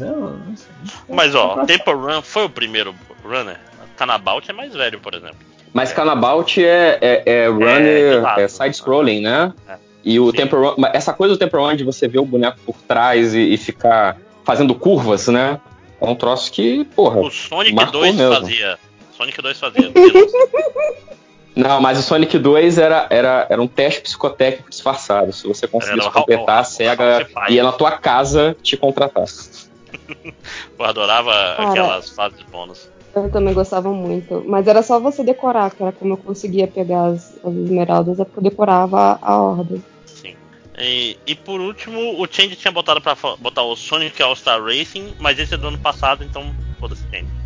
Mas 1.09 1.33
ó, 1.33 1.65
Temple 1.65 1.93
Run 1.93 2.21
foi 2.21 2.45
o 2.45 2.49
primeiro 2.49 2.93
runner. 3.25 3.57
Canabout 3.97 4.49
é 4.49 4.53
mais 4.53 4.73
velho, 4.73 4.99
por 4.99 5.15
exemplo. 5.15 5.37
Mas 5.73 5.91
Canabout 5.91 6.63
é, 6.63 6.99
é, 7.01 7.23
é 7.25 7.47
runner, 7.47 8.23
é, 8.37 8.43
é 8.43 8.47
side-scrolling, 8.47 9.21
né? 9.21 9.53
É. 9.67 9.75
E 10.03 10.19
o 10.19 10.31
Temple 10.31 10.57
Run, 10.57 10.75
essa 10.93 11.13
coisa 11.13 11.33
do 11.33 11.37
Temple 11.37 11.59
Run 11.59 11.75
de 11.75 11.83
você 11.83 12.07
ver 12.07 12.19
o 12.19 12.25
boneco 12.25 12.59
por 12.65 12.75
trás 12.87 13.33
e, 13.33 13.53
e, 13.53 13.57
ficar 13.57 14.17
fazendo 14.43 14.75
curvas, 14.75 15.27
né? 15.27 15.59
É 15.99 16.05
um 16.05 16.15
troço 16.15 16.51
que, 16.51 16.83
porra. 16.95 17.19
O 17.19 17.31
Sonic 17.31 17.91
2 17.91 18.15
mesmo. 18.15 18.35
fazia. 18.35 18.79
Sonic 19.15 19.41
2 19.41 19.59
fazia. 19.59 19.91
Não, 21.55 21.81
mas 21.81 21.99
o 21.99 22.01
Sonic 22.01 22.37
2 22.37 22.77
era, 22.77 23.07
era, 23.09 23.47
era 23.49 23.61
um 23.61 23.67
teste 23.67 24.01
psicotécnico 24.01 24.69
disfarçado. 24.69 25.33
Se 25.33 25.47
você 25.47 25.67
conseguisse 25.67 26.07
era 26.07 26.11
completar, 26.11 26.59
a 26.59 26.63
SEGA 26.63 27.27
ia 27.49 27.63
na 27.63 27.71
tua 27.71 27.91
casa 27.91 28.55
te 28.61 28.77
contratar. 28.77 29.25
eu 30.25 30.85
adorava 30.85 31.31
Cara, 31.31 31.69
aquelas 31.69 32.09
fases 32.09 32.41
bônus. 32.43 32.89
Eu 33.13 33.29
também 33.29 33.53
gostava 33.53 33.91
muito. 33.91 34.43
Mas 34.47 34.65
era 34.67 34.81
só 34.81 34.99
você 34.99 35.23
decorar, 35.23 35.71
que 35.71 35.83
era 35.83 35.91
como 35.91 36.13
eu 36.13 36.17
conseguia 36.17 36.67
pegar 36.67 37.07
as, 37.07 37.37
as 37.43 37.53
esmeraldas, 37.53 38.19
é 38.19 38.23
porque 38.23 38.39
eu 38.39 38.43
decorava 38.43 39.19
a, 39.21 39.33
a 39.33 39.41
ordem. 39.41 39.83
Sim. 40.05 40.35
E, 40.77 41.17
e, 41.27 41.35
por 41.35 41.59
último, 41.59 42.21
o 42.21 42.27
Change 42.31 42.55
tinha 42.55 42.71
botado 42.71 43.01
pra 43.01 43.15
botar 43.39 43.63
o 43.63 43.75
Sonic 43.75 44.21
All-Star 44.23 44.63
Racing, 44.63 45.13
mas 45.19 45.37
esse 45.37 45.53
é 45.53 45.57
do 45.57 45.67
ano 45.67 45.77
passado, 45.77 46.23
então 46.23 46.55
foda-se, 46.79 47.03
Change. 47.11 47.40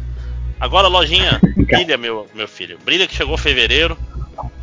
Agora, 0.59 0.87
lojinha, 0.87 1.39
brilha, 1.55 1.97
meu, 1.97 2.27
meu 2.33 2.47
filho. 2.47 2.77
Brilha 2.83 3.07
que 3.07 3.15
chegou 3.15 3.37
fevereiro. 3.37 3.97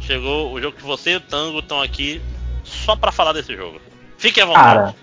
chegou 0.00 0.52
o 0.52 0.60
jogo 0.60 0.76
que 0.76 0.82
você 0.82 1.12
e 1.12 1.16
o 1.16 1.20
Tango 1.20 1.58
estão 1.58 1.80
aqui 1.80 2.20
só 2.64 2.96
para 2.96 3.12
falar 3.12 3.32
desse 3.32 3.54
jogo. 3.54 3.80
Fique 4.18 4.40
à 4.40 4.46
vontade. 4.46 4.64
Cara, 4.64 4.94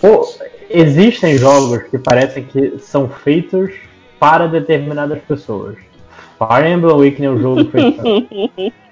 pô, 0.00 0.28
existem 0.70 1.38
jogos 1.38 1.82
que 1.84 1.98
parecem 1.98 2.44
que 2.44 2.78
são 2.78 3.08
feitos 3.08 3.70
para 4.18 4.46
determinadas 4.46 5.20
pessoas. 5.22 5.76
Fire 6.38 6.68
Emblem 6.68 6.92
Awakening 6.92 7.26
é 7.26 7.30
um 7.30 7.40
jogo 7.40 7.64
feito 7.70 7.96
para... 7.96 8.72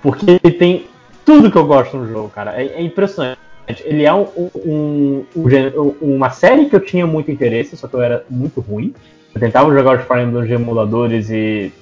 Porque 0.00 0.38
ele 0.42 0.54
tem 0.54 0.86
tudo 1.24 1.50
que 1.50 1.58
eu 1.58 1.66
gosto 1.66 1.96
no 1.96 2.08
jogo, 2.08 2.28
cara. 2.30 2.60
É, 2.60 2.66
é 2.66 2.82
impressionante. 2.82 3.38
Ele 3.84 4.04
é 4.04 4.14
um, 4.14 4.26
um, 4.64 5.26
um, 5.36 5.96
uma 6.00 6.30
série 6.30 6.66
que 6.66 6.76
eu 6.76 6.80
tinha 6.80 7.06
muito 7.06 7.30
interesse, 7.30 7.76
só 7.76 7.86
que 7.86 7.94
eu 7.94 8.00
era 8.00 8.24
muito 8.30 8.60
ruim. 8.60 8.94
Eu 9.34 9.40
tentava 9.40 9.72
jogar 9.72 9.98
os 9.98 10.06
Fire 10.06 10.22
Emblem 10.22 10.46
de 10.46 10.52
emuladores 10.54 11.30
e. 11.30 11.72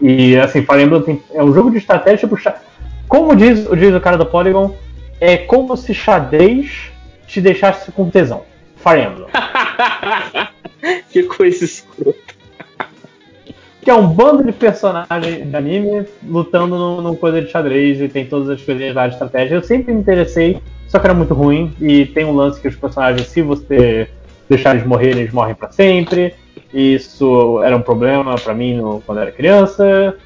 E 0.00 0.36
assim, 0.36 0.62
Fire 0.62 0.82
Emblem 0.82 1.02
tem, 1.02 1.22
é 1.32 1.42
um 1.42 1.52
jogo 1.52 1.70
de 1.70 1.78
estratégia 1.78 2.28
tipo. 2.28 2.36
Como 3.08 3.36
diz, 3.36 3.68
diz 3.70 3.94
o 3.94 4.00
cara 4.00 4.16
do 4.16 4.26
Polygon, 4.26 4.74
é 5.20 5.36
como 5.36 5.76
se 5.76 5.94
xadrez 5.94 6.90
te 7.26 7.40
deixasse 7.40 7.92
com 7.92 8.10
tesão. 8.10 8.42
Fire 8.76 9.02
Emblem. 9.02 9.28
que 11.10 11.22
coisa 11.24 11.64
escrota. 11.64 12.18
Que 13.80 13.90
é 13.90 13.94
um 13.94 14.08
bando 14.08 14.42
de 14.44 14.52
personagens 14.52 15.48
de 15.48 15.56
anime 15.56 16.06
lutando 16.26 16.76
numa 16.76 17.14
coisa 17.14 17.40
de 17.40 17.48
xadrez 17.48 18.00
e 18.00 18.08
tem 18.08 18.26
todas 18.26 18.48
as 18.50 18.60
coisas 18.60 18.92
de 18.92 19.08
estratégia. 19.08 19.54
Eu 19.54 19.62
sempre 19.62 19.94
me 19.94 20.00
interessei, 20.00 20.60
só 20.88 20.98
que 20.98 21.06
era 21.06 21.14
muito 21.14 21.34
ruim. 21.34 21.72
E 21.80 22.06
tem 22.06 22.24
um 22.24 22.34
lance 22.34 22.60
que 22.60 22.66
os 22.66 22.74
personagens, 22.74 23.28
se 23.28 23.42
você 23.42 24.08
deixar 24.48 24.74
eles 24.74 24.86
morrerem, 24.86 25.20
eles 25.20 25.32
morrem 25.32 25.54
para 25.54 25.70
sempre. 25.70 26.34
Isso 26.72 27.62
era 27.62 27.76
um 27.76 27.82
problema 27.82 28.34
para 28.36 28.54
mim 28.54 28.76
no, 28.76 29.00
quando 29.04 29.18
eu 29.18 29.22
era 29.22 29.32
criança. 29.32 30.16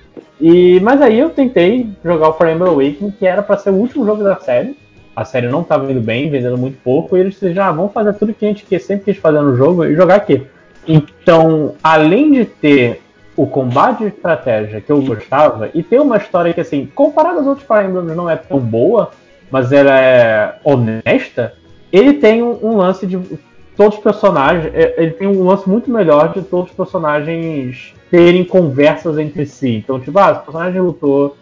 E, 0.40 0.80
mas 0.80 1.00
aí 1.02 1.18
eu 1.18 1.30
tentei 1.30 1.88
jogar 2.04 2.30
o 2.30 2.32
Fire 2.32 2.52
Emblem 2.52 2.70
Awakening, 2.70 3.10
que 3.12 3.26
era 3.26 3.42
para 3.42 3.58
ser 3.58 3.70
o 3.70 3.74
último 3.74 4.06
jogo 4.06 4.24
da 4.24 4.36
série. 4.36 4.76
A 5.14 5.24
série 5.24 5.48
não 5.48 5.60
estava 5.60 5.90
indo 5.90 6.00
bem, 6.00 6.30
vendendo 6.30 6.56
muito 6.56 6.78
pouco, 6.82 7.16
e 7.16 7.20
eles 7.20 7.34
disseram, 7.34 7.64
ah, 7.64 7.72
vamos 7.72 7.92
fazer 7.92 8.14
tudo 8.14 8.32
que 8.32 8.44
a 8.44 8.48
gente 8.48 8.64
quer, 8.64 8.78
sempre 8.78 9.12
quis 9.12 9.20
fazer 9.20 9.40
no 9.40 9.56
jogo 9.56 9.84
e 9.84 9.94
jogar 9.94 10.14
aqui. 10.14 10.46
Então, 10.88 11.74
além 11.82 12.32
de 12.32 12.44
ter 12.46 13.02
o 13.36 13.46
combate 13.46 13.98
de 13.98 14.06
estratégia 14.06 14.80
que 14.80 14.90
eu 14.90 15.02
gostava, 15.02 15.68
e 15.74 15.82
ter 15.82 16.00
uma 16.00 16.16
história 16.16 16.54
que, 16.54 16.60
assim, 16.60 16.86
comparado 16.94 17.38
aos 17.38 17.46
outros 17.46 17.66
Fire 17.66 17.86
Emblems 17.86 18.16
não 18.16 18.30
é 18.30 18.36
tão 18.36 18.58
boa, 18.58 19.10
mas 19.50 19.72
ela 19.72 19.98
é 20.00 20.54
honesta, 20.64 21.54
ele 21.92 22.14
tem 22.14 22.42
um 22.42 22.76
lance 22.76 23.06
de 23.06 23.18
todos 23.80 23.96
os 23.96 24.02
personagens, 24.02 24.74
é, 24.74 24.94
ele 24.98 25.12
tem 25.12 25.26
um 25.26 25.42
lance 25.42 25.66
muito 25.66 25.90
melhor 25.90 26.34
de 26.34 26.42
todos 26.42 26.68
os 26.70 26.76
personagens 26.76 27.94
terem 28.10 28.44
conversas 28.44 29.16
entre 29.16 29.46
si. 29.46 29.76
Então, 29.76 29.98
tipo, 29.98 30.18
ah, 30.18 30.32
o 30.32 30.44
personagem 30.44 30.82
lutou, 30.82 31.34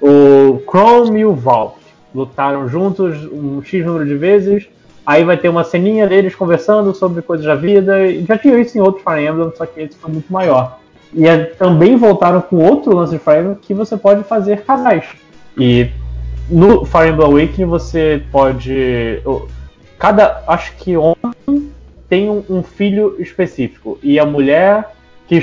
o 0.00 0.62
Chrome 0.66 1.20
e 1.20 1.24
o 1.26 1.34
Vault 1.34 1.76
lutaram 2.14 2.66
juntos 2.66 3.22
um 3.30 3.62
X 3.62 3.84
número 3.84 4.06
de 4.06 4.14
vezes, 4.14 4.66
aí 5.04 5.22
vai 5.22 5.36
ter 5.36 5.50
uma 5.50 5.64
ceninha 5.64 6.06
deles 6.06 6.34
conversando 6.34 6.94
sobre 6.94 7.20
coisas 7.20 7.44
da 7.44 7.54
vida, 7.54 7.94
já 8.26 8.38
tinha 8.38 8.58
isso 8.58 8.78
em 8.78 8.80
outros 8.80 9.04
Fire 9.04 9.26
Emblem, 9.26 9.52
só 9.54 9.66
que 9.66 9.78
esse 9.78 9.94
foi 9.98 10.12
muito 10.12 10.32
maior. 10.32 10.78
E 11.12 11.28
é, 11.28 11.44
também 11.44 11.94
voltaram 11.94 12.40
com 12.40 12.56
outro 12.56 12.96
lance 12.96 13.12
de 13.12 13.18
Fire 13.18 13.40
Emblem 13.40 13.58
que 13.60 13.74
você 13.74 13.98
pode 13.98 14.24
fazer 14.24 14.62
casais. 14.62 15.04
E 15.58 15.90
no 16.48 16.86
Fire 16.86 17.10
Emblem 17.10 17.28
Awakening 17.28 17.66
você 17.66 18.22
pode. 18.32 19.22
Cada. 19.98 20.42
Acho 20.46 20.74
que 20.76 20.96
homem 20.96 21.70
tem 22.12 22.28
um, 22.28 22.44
um 22.50 22.62
filho 22.62 23.16
específico. 23.18 23.98
E 24.02 24.18
a 24.18 24.26
mulher 24.26 24.92
que 25.26 25.36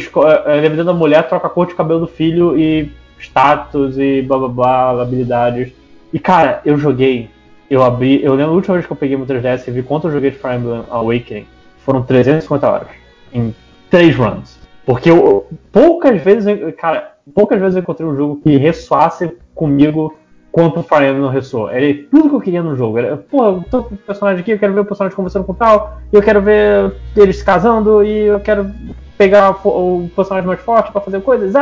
é, 0.45 0.61
dependendo 0.61 0.83
da 0.83 0.93
mulher, 0.93 1.27
troca 1.27 1.47
a 1.47 1.49
cor 1.49 1.65
de 1.65 1.73
cabelo 1.73 2.01
do 2.01 2.07
filho 2.07 2.55
e 2.55 2.91
status 3.17 3.97
e 3.97 4.21
blá 4.21 4.37
blá 4.37 4.47
blá, 4.47 5.01
habilidades. 5.01 5.73
E 6.13 6.19
cara, 6.19 6.61
eu 6.63 6.77
joguei, 6.77 7.27
eu 7.71 7.83
abri, 7.83 8.23
eu 8.23 8.35
lembro 8.35 8.51
a 8.51 8.55
última 8.55 8.75
vez 8.75 8.85
que 8.85 8.91
eu 8.91 8.95
peguei 8.95 9.17
meu 9.17 9.25
3DS 9.25 9.67
e 9.67 9.71
vi 9.71 9.81
quanto 9.81 10.09
eu 10.09 10.11
joguei 10.11 10.29
de 10.29 10.37
Fire 10.37 10.57
Emblem 10.57 10.83
Awakening, 10.91 11.47
foram 11.83 12.03
350 12.03 12.69
horas, 12.69 12.87
em 13.33 13.55
3 13.89 14.15
runs. 14.15 14.59
Porque 14.85 15.09
eu, 15.09 15.47
poucas 15.71 16.21
vezes, 16.21 16.45
cara, 16.77 17.15
poucas 17.33 17.59
vezes 17.59 17.77
eu 17.77 17.81
encontrei 17.81 18.07
um 18.07 18.15
jogo 18.15 18.41
que 18.43 18.57
ressoasse 18.57 19.35
comigo 19.55 20.15
quanto 20.51 20.79
o 20.79 20.83
Fire 20.83 21.05
Emblem 21.05 21.21
não 21.21 21.29
ressoou. 21.29 21.69
Era 21.69 21.85
tudo 22.09 22.29
que 22.29 22.35
eu 22.35 22.41
queria 22.41 22.63
no 22.63 22.75
jogo. 22.75 22.97
Era, 22.97 23.17
pô, 23.17 23.45
eu 23.45 23.65
tô 23.69 23.83
com 23.83 23.95
o 23.95 23.97
personagem 23.97 24.41
aqui, 24.41 24.51
eu 24.51 24.59
quero 24.59 24.73
ver 24.73 24.81
o 24.81 24.85
personagem 24.85 25.15
conversando 25.15 25.45
com 25.45 25.53
tal, 25.53 25.99
eu 26.11 26.21
quero 26.21 26.41
ver 26.41 26.93
eles 27.15 27.37
se 27.37 27.45
casando, 27.45 28.03
e 28.03 28.25
eu 28.25 28.39
quero 28.39 28.71
pegar 29.17 29.51
o 29.65 30.09
personagem 30.15 30.47
mais 30.47 30.61
forte 30.61 30.91
para 30.91 31.01
fazer 31.01 31.21
coisas. 31.21 31.53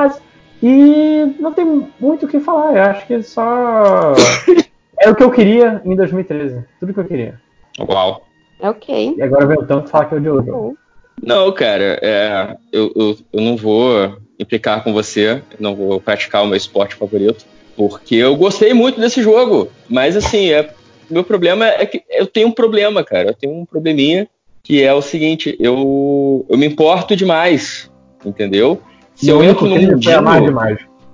E 0.62 1.36
não 1.40 1.54
tem 1.54 1.88
muito 2.00 2.26
o 2.26 2.30
que 2.30 2.40
falar. 2.40 2.76
Eu 2.76 2.84
acho 2.84 3.06
que 3.06 3.22
só. 3.24 4.14
é 5.00 5.10
o 5.10 5.16
que 5.16 5.24
eu 5.24 5.32
queria 5.32 5.82
em 5.86 5.96
2013. 5.96 6.64
Tudo 6.80 6.94
que 6.94 7.00
eu 7.00 7.06
queria. 7.06 7.40
Uau. 7.80 8.24
É 8.60 8.70
ok. 8.70 9.16
E 9.18 9.22
agora 9.22 9.46
vem 9.46 9.58
o 9.58 9.66
tanto 9.66 9.90
falar 9.90 10.06
que 10.06 10.16
é 10.16 10.18
o 10.18 10.22
Diogo. 10.22 10.78
Não, 11.22 11.52
cara, 11.52 12.00
é, 12.02 12.58
eu, 12.72 12.92
eu, 12.96 13.18
eu 13.34 13.42
não 13.42 13.56
vou 13.56 14.18
implicar 14.40 14.84
com 14.84 14.94
você, 14.94 15.42
não 15.60 15.76
vou 15.76 16.00
praticar 16.00 16.44
o 16.44 16.48
meu 16.48 16.56
esporte 16.56 16.96
favorito, 16.96 17.46
porque 17.78 18.16
eu 18.16 18.36
gostei 18.36 18.74
muito 18.74 19.00
desse 19.00 19.22
jogo. 19.22 19.70
Mas 19.88 20.18
assim, 20.18 20.50
é, 20.50 20.70
meu 21.10 21.24
problema 21.24 21.68
é 21.68 21.86
que 21.86 22.02
eu 22.10 22.26
tenho 22.26 22.48
um 22.48 22.52
problema, 22.52 23.04
cara. 23.04 23.30
Eu 23.30 23.34
tenho 23.36 23.54
um 23.54 23.66
probleminha 23.66 24.28
que 24.64 24.84
é 24.84 24.94
o 24.94 25.02
seguinte, 25.02 25.56
eu, 25.60 26.46
eu 26.50 26.58
me 26.58 26.66
importo 26.66 27.16
demais, 27.16 27.90
entendeu? 28.26 28.82
Se 29.16 29.30
eu, 29.30 29.42
entro 29.42 29.66
no 29.66 29.76
mundinho, 29.76 30.22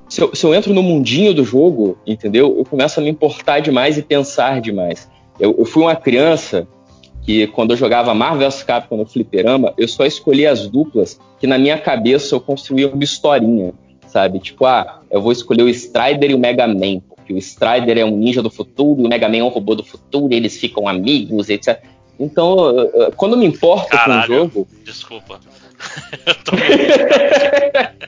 se 0.10 0.22
eu, 0.22 0.36
se 0.36 0.44
eu, 0.44 0.56
entro 0.56 0.74
no 0.74 0.82
mundinho 0.82 1.34
do 1.34 1.44
jogo, 1.44 1.98
entendeu? 2.08 2.56
Eu 2.58 2.66
começo 2.66 3.00
a 3.00 3.04
me 3.04 3.10
importar 3.10 3.60
demais 3.60 3.98
e 3.98 4.02
pensar 4.02 4.60
demais. 4.60 5.08
Eu, 5.40 5.56
eu 5.58 5.66
fui 5.66 5.84
uma 5.84 5.96
criança 5.96 6.68
que 7.22 7.46
quando 7.48 7.72
eu 7.72 7.78
jogava 7.78 8.14
Marvel 8.14 8.50
vs 8.50 8.64
Capcom 8.64 8.98
no 8.98 9.06
fliperama, 9.06 9.74
eu 9.78 9.88
só 9.88 10.06
escolhia 10.06 10.52
as 10.52 10.68
duplas 10.68 11.20
que 11.40 11.46
na 11.46 11.58
minha 11.58 11.78
cabeça 11.78 12.34
eu 12.36 12.42
construía 12.42 12.90
uma 12.90 13.04
historinha, 13.04 13.74
sabe? 14.14 14.40
Tipo, 14.40 14.66
ah, 14.66 15.00
eu 15.10 15.22
vou 15.22 15.32
escolher 15.32 15.64
o 15.64 15.70
Strider 15.70 16.30
e 16.30 16.36
o 16.36 16.40
Mega 16.40 16.68
Man, 16.68 17.00
porque 17.16 17.34
o 17.34 17.38
Strider 17.38 17.98
é 17.98 18.06
um 18.06 18.16
ninja 18.16 18.44
do 18.44 18.52
futuro 18.52 19.02
e 19.02 19.06
o 19.06 19.10
Mega 19.10 19.28
Man 19.28 19.38
é 19.38 19.44
um 19.44 19.50
robô 19.50 19.74
do 19.74 19.84
futuro, 19.84 20.32
e 20.32 20.38
eles 20.38 20.56
ficam 20.58 20.88
amigos, 20.88 21.50
etc. 21.50 21.82
Então, 22.20 22.56
quando 23.18 23.34
eu 23.34 23.40
me 23.40 23.48
importo 23.48 23.90
Caralho, 23.90 24.28
com 24.28 24.34
o 24.34 24.38
jogo. 24.38 24.68
Desculpa. 24.86 25.40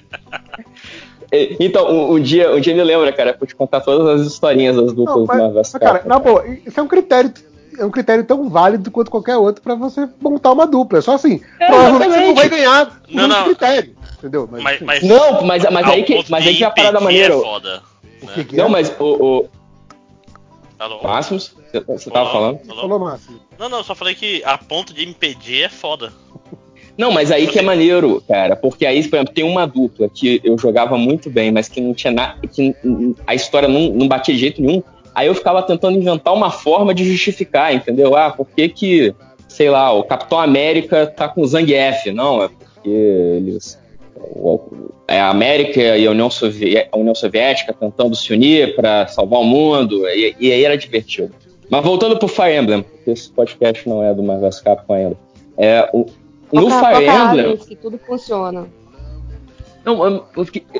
então, 1.59 1.91
um, 1.91 2.13
um, 2.13 2.19
dia, 2.19 2.53
um 2.53 2.59
dia 2.59 2.75
me 2.75 2.83
lembra, 2.83 3.11
cara, 3.11 3.33
pra 3.33 3.47
te 3.47 3.55
contar 3.55 3.81
todas 3.81 4.21
as 4.21 4.27
historinhas 4.27 4.75
das 4.75 4.93
duplas 4.93 5.17
não, 5.17 5.25
mas, 5.25 5.37
Marvel 5.37 5.63
Cara, 5.79 6.03
na 6.05 6.19
boa, 6.19 6.45
isso 6.65 6.79
é 6.79 6.83
um 6.83 6.87
critério. 6.87 7.31
É 7.77 7.83
um 7.83 7.91
critério 7.91 8.23
tão 8.23 8.47
válido 8.47 8.89
quanto 8.89 9.11
qualquer 9.11 9.35
outro 9.35 9.61
para 9.61 9.75
você 9.75 10.07
montar 10.21 10.53
uma 10.53 10.65
dupla. 10.65 10.99
É 10.99 11.01
só 11.01 11.15
assim, 11.15 11.41
é, 11.59 11.67
provavelmente 11.67 12.09
você 12.09 12.21
não 12.21 12.35
vai 12.35 12.47
ganhar 12.47 13.01
não, 13.09 13.27
não. 13.27 13.43
critério. 13.43 13.93
Entendeu? 14.25 14.49
Mas, 14.51 14.63
mas, 14.63 14.81
mas, 14.81 15.03
não, 15.03 15.43
mas, 15.43 15.63
mas 15.69 15.87
aí 15.87 16.03
que, 16.03 16.25
mas 16.29 16.47
aí 16.47 16.55
que 16.55 16.63
é 16.63 16.67
a 16.67 16.71
parada 16.71 16.99
maneira. 16.99 17.35
É 17.35 17.39
foda, 17.39 17.83
né? 18.23 18.47
Não, 18.53 18.67
mas 18.67 18.91
o, 18.99 19.03
o, 19.03 19.49
Alô? 20.79 21.03
Máximos? 21.03 21.55
Você 21.71 22.09
tava 22.09 22.31
falando? 22.31 22.59
Alô? 22.67 22.81
Falou, 22.81 22.99
Máximo. 22.99 23.39
Não, 23.59 23.69
não, 23.69 23.83
só 23.83 23.93
falei 23.93 24.15
que 24.15 24.43
a 24.43 24.57
ponto 24.57 24.95
de 24.95 25.07
impedir 25.07 25.61
é 25.61 25.69
foda. 25.69 26.11
Não, 26.97 27.11
mas 27.11 27.31
aí 27.31 27.45
que 27.45 27.59
é 27.59 27.61
maneiro, 27.61 28.23
cara, 28.27 28.55
porque 28.55 28.83
aí, 28.83 29.07
por 29.07 29.17
exemplo, 29.17 29.33
tem 29.33 29.43
uma 29.43 29.67
dupla 29.67 30.09
que 30.09 30.41
eu 30.43 30.57
jogava 30.57 30.97
muito 30.97 31.29
bem, 31.29 31.51
mas 31.51 31.69
que 31.69 31.79
não 31.79 31.93
tinha 31.93 32.11
nada, 32.11 32.35
que 32.47 32.73
a 33.27 33.35
história 33.35 33.67
não, 33.67 33.89
não 33.89 34.07
batia 34.07 34.33
de 34.33 34.39
jeito 34.39 34.61
nenhum. 34.61 34.81
Aí 35.13 35.27
eu 35.27 35.35
ficava 35.35 35.61
tentando 35.61 35.99
inventar 35.99 36.33
uma 36.33 36.49
forma 36.49 36.95
de 36.95 37.05
justificar, 37.05 37.75
entendeu? 37.75 38.15
Ah, 38.15 38.31
por 38.31 38.47
que 38.47 38.69
que, 38.69 39.15
sei 39.47 39.69
lá, 39.69 39.91
o 39.91 40.03
Capitão 40.03 40.39
América 40.39 41.05
tá 41.05 41.29
com 41.29 41.41
o 41.41 41.47
Zangief? 41.47 42.11
Não, 42.11 42.41
é 42.41 42.47
porque 42.47 42.89
eles 42.89 43.75
é 43.75 43.84
a 45.07 45.29
América 45.29 45.97
e 45.97 46.07
a 46.07 46.11
União, 46.11 46.29
Soviética, 46.29 46.89
a 46.91 46.97
União 46.97 47.15
Soviética 47.15 47.73
tentando 47.73 48.15
se 48.15 48.33
unir 48.33 48.75
para 48.75 49.07
salvar 49.07 49.39
o 49.39 49.43
mundo, 49.43 50.07
e, 50.09 50.35
e, 50.39 50.51
aí 50.51 50.63
era 50.63 50.77
divertido. 50.77 51.31
Mas 51.69 51.83
voltando 51.83 52.17
pro 52.17 52.27
Fire 52.27 52.55
Emblem, 52.55 52.83
porque 52.83 53.11
esse 53.11 53.29
podcast 53.29 53.87
não 53.87 54.03
é 54.03 54.13
do 54.13 54.23
Marvel 54.23 54.49
Capcom 54.63 54.93
ainda. 54.93 55.17
É, 55.57 55.89
o, 55.93 56.05
no 56.51 56.69
Fire 56.69 57.07
Emblem. 57.07 57.57
que 57.57 57.75
tudo 57.75 57.99
funciona. 57.99 58.67
Não, 59.83 60.25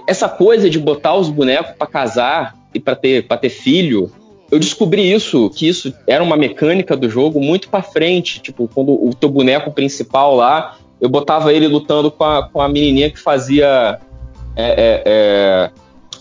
essa 0.07 0.27
coisa 0.27 0.69
de 0.69 0.79
botar 0.79 1.15
os 1.15 1.29
bonecos 1.29 1.75
para 1.77 1.87
casar 1.87 2.55
e 2.73 2.79
para 2.79 2.95
ter, 2.95 3.27
pra 3.27 3.37
ter 3.37 3.49
filho, 3.49 4.11
eu 4.51 4.59
descobri 4.59 5.11
isso, 5.11 5.49
que 5.49 5.67
isso 5.67 5.93
era 6.07 6.23
uma 6.23 6.35
mecânica 6.35 6.95
do 6.95 7.09
jogo 7.09 7.39
muito 7.39 7.69
para 7.69 7.83
frente. 7.83 8.39
Tipo, 8.39 8.67
quando 8.67 8.91
o 8.91 9.13
teu 9.13 9.29
boneco 9.29 9.71
principal 9.71 10.35
lá 10.35 10.77
eu 11.05 11.09
botava 11.09 11.53
ele 11.53 11.67
lutando 11.67 12.09
com 12.09 12.23
a, 12.23 12.49
com 12.49 12.59
a 12.59 12.67
menininha 12.67 13.11
que 13.11 13.19
fazia 13.19 13.99
é, 14.55 14.65
é, 14.65 15.03
é, 15.05 15.71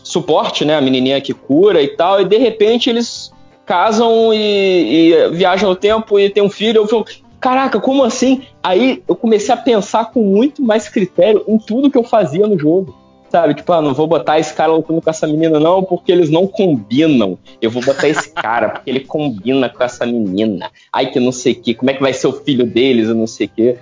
suporte, 0.02 0.62
né? 0.62 0.76
A 0.76 0.80
menininha 0.80 1.20
que 1.22 1.32
cura 1.32 1.82
e 1.82 1.88
tal, 1.88 2.20
e 2.20 2.24
de 2.26 2.36
repente 2.36 2.90
eles 2.90 3.32
casam 3.64 4.34
e, 4.34 5.10
e 5.10 5.28
viajam 5.30 5.70
no 5.70 5.76
tempo 5.76 6.18
e 6.20 6.28
tem 6.28 6.42
um 6.42 6.50
filho. 6.50 6.82
Eu 6.82 6.86
falo, 6.86 7.06
caraca, 7.40 7.80
como 7.80 8.04
assim? 8.04 8.42
Aí 8.62 9.02
eu 9.08 9.16
comecei 9.16 9.54
a 9.54 9.56
pensar 9.56 10.10
com 10.10 10.22
muito 10.22 10.62
mais 10.62 10.86
critério 10.86 11.42
em 11.48 11.56
tudo 11.56 11.90
que 11.90 11.96
eu 11.96 12.04
fazia 12.04 12.46
no 12.46 12.58
jogo. 12.58 12.94
Sabe, 13.30 13.54
tipo, 13.54 13.72
ah, 13.72 13.80
não 13.80 13.94
vou 13.94 14.06
botar 14.06 14.38
esse 14.38 14.54
cara 14.54 14.70
lutando 14.70 15.00
com 15.00 15.10
essa 15.10 15.26
menina, 15.26 15.58
não, 15.58 15.82
porque 15.82 16.12
eles 16.12 16.30
não 16.30 16.46
combinam. 16.46 17.36
Eu 17.60 17.70
vou 17.70 17.82
botar 17.82 18.06
esse 18.06 18.30
cara, 18.30 18.68
porque 18.68 18.90
ele 18.90 19.00
combina 19.00 19.68
com 19.68 19.82
essa 19.82 20.04
menina. 20.04 20.70
Ai, 20.92 21.10
que 21.10 21.18
não 21.18 21.32
sei 21.32 21.54
o 21.54 21.56
que, 21.56 21.74
como 21.74 21.90
é 21.90 21.94
que 21.94 22.02
vai 22.02 22.12
ser 22.12 22.28
o 22.28 22.32
filho 22.32 22.66
deles, 22.66 23.08
eu 23.08 23.14
não 23.14 23.26
sei 23.26 23.46
o 23.46 23.50
que. 23.50 23.78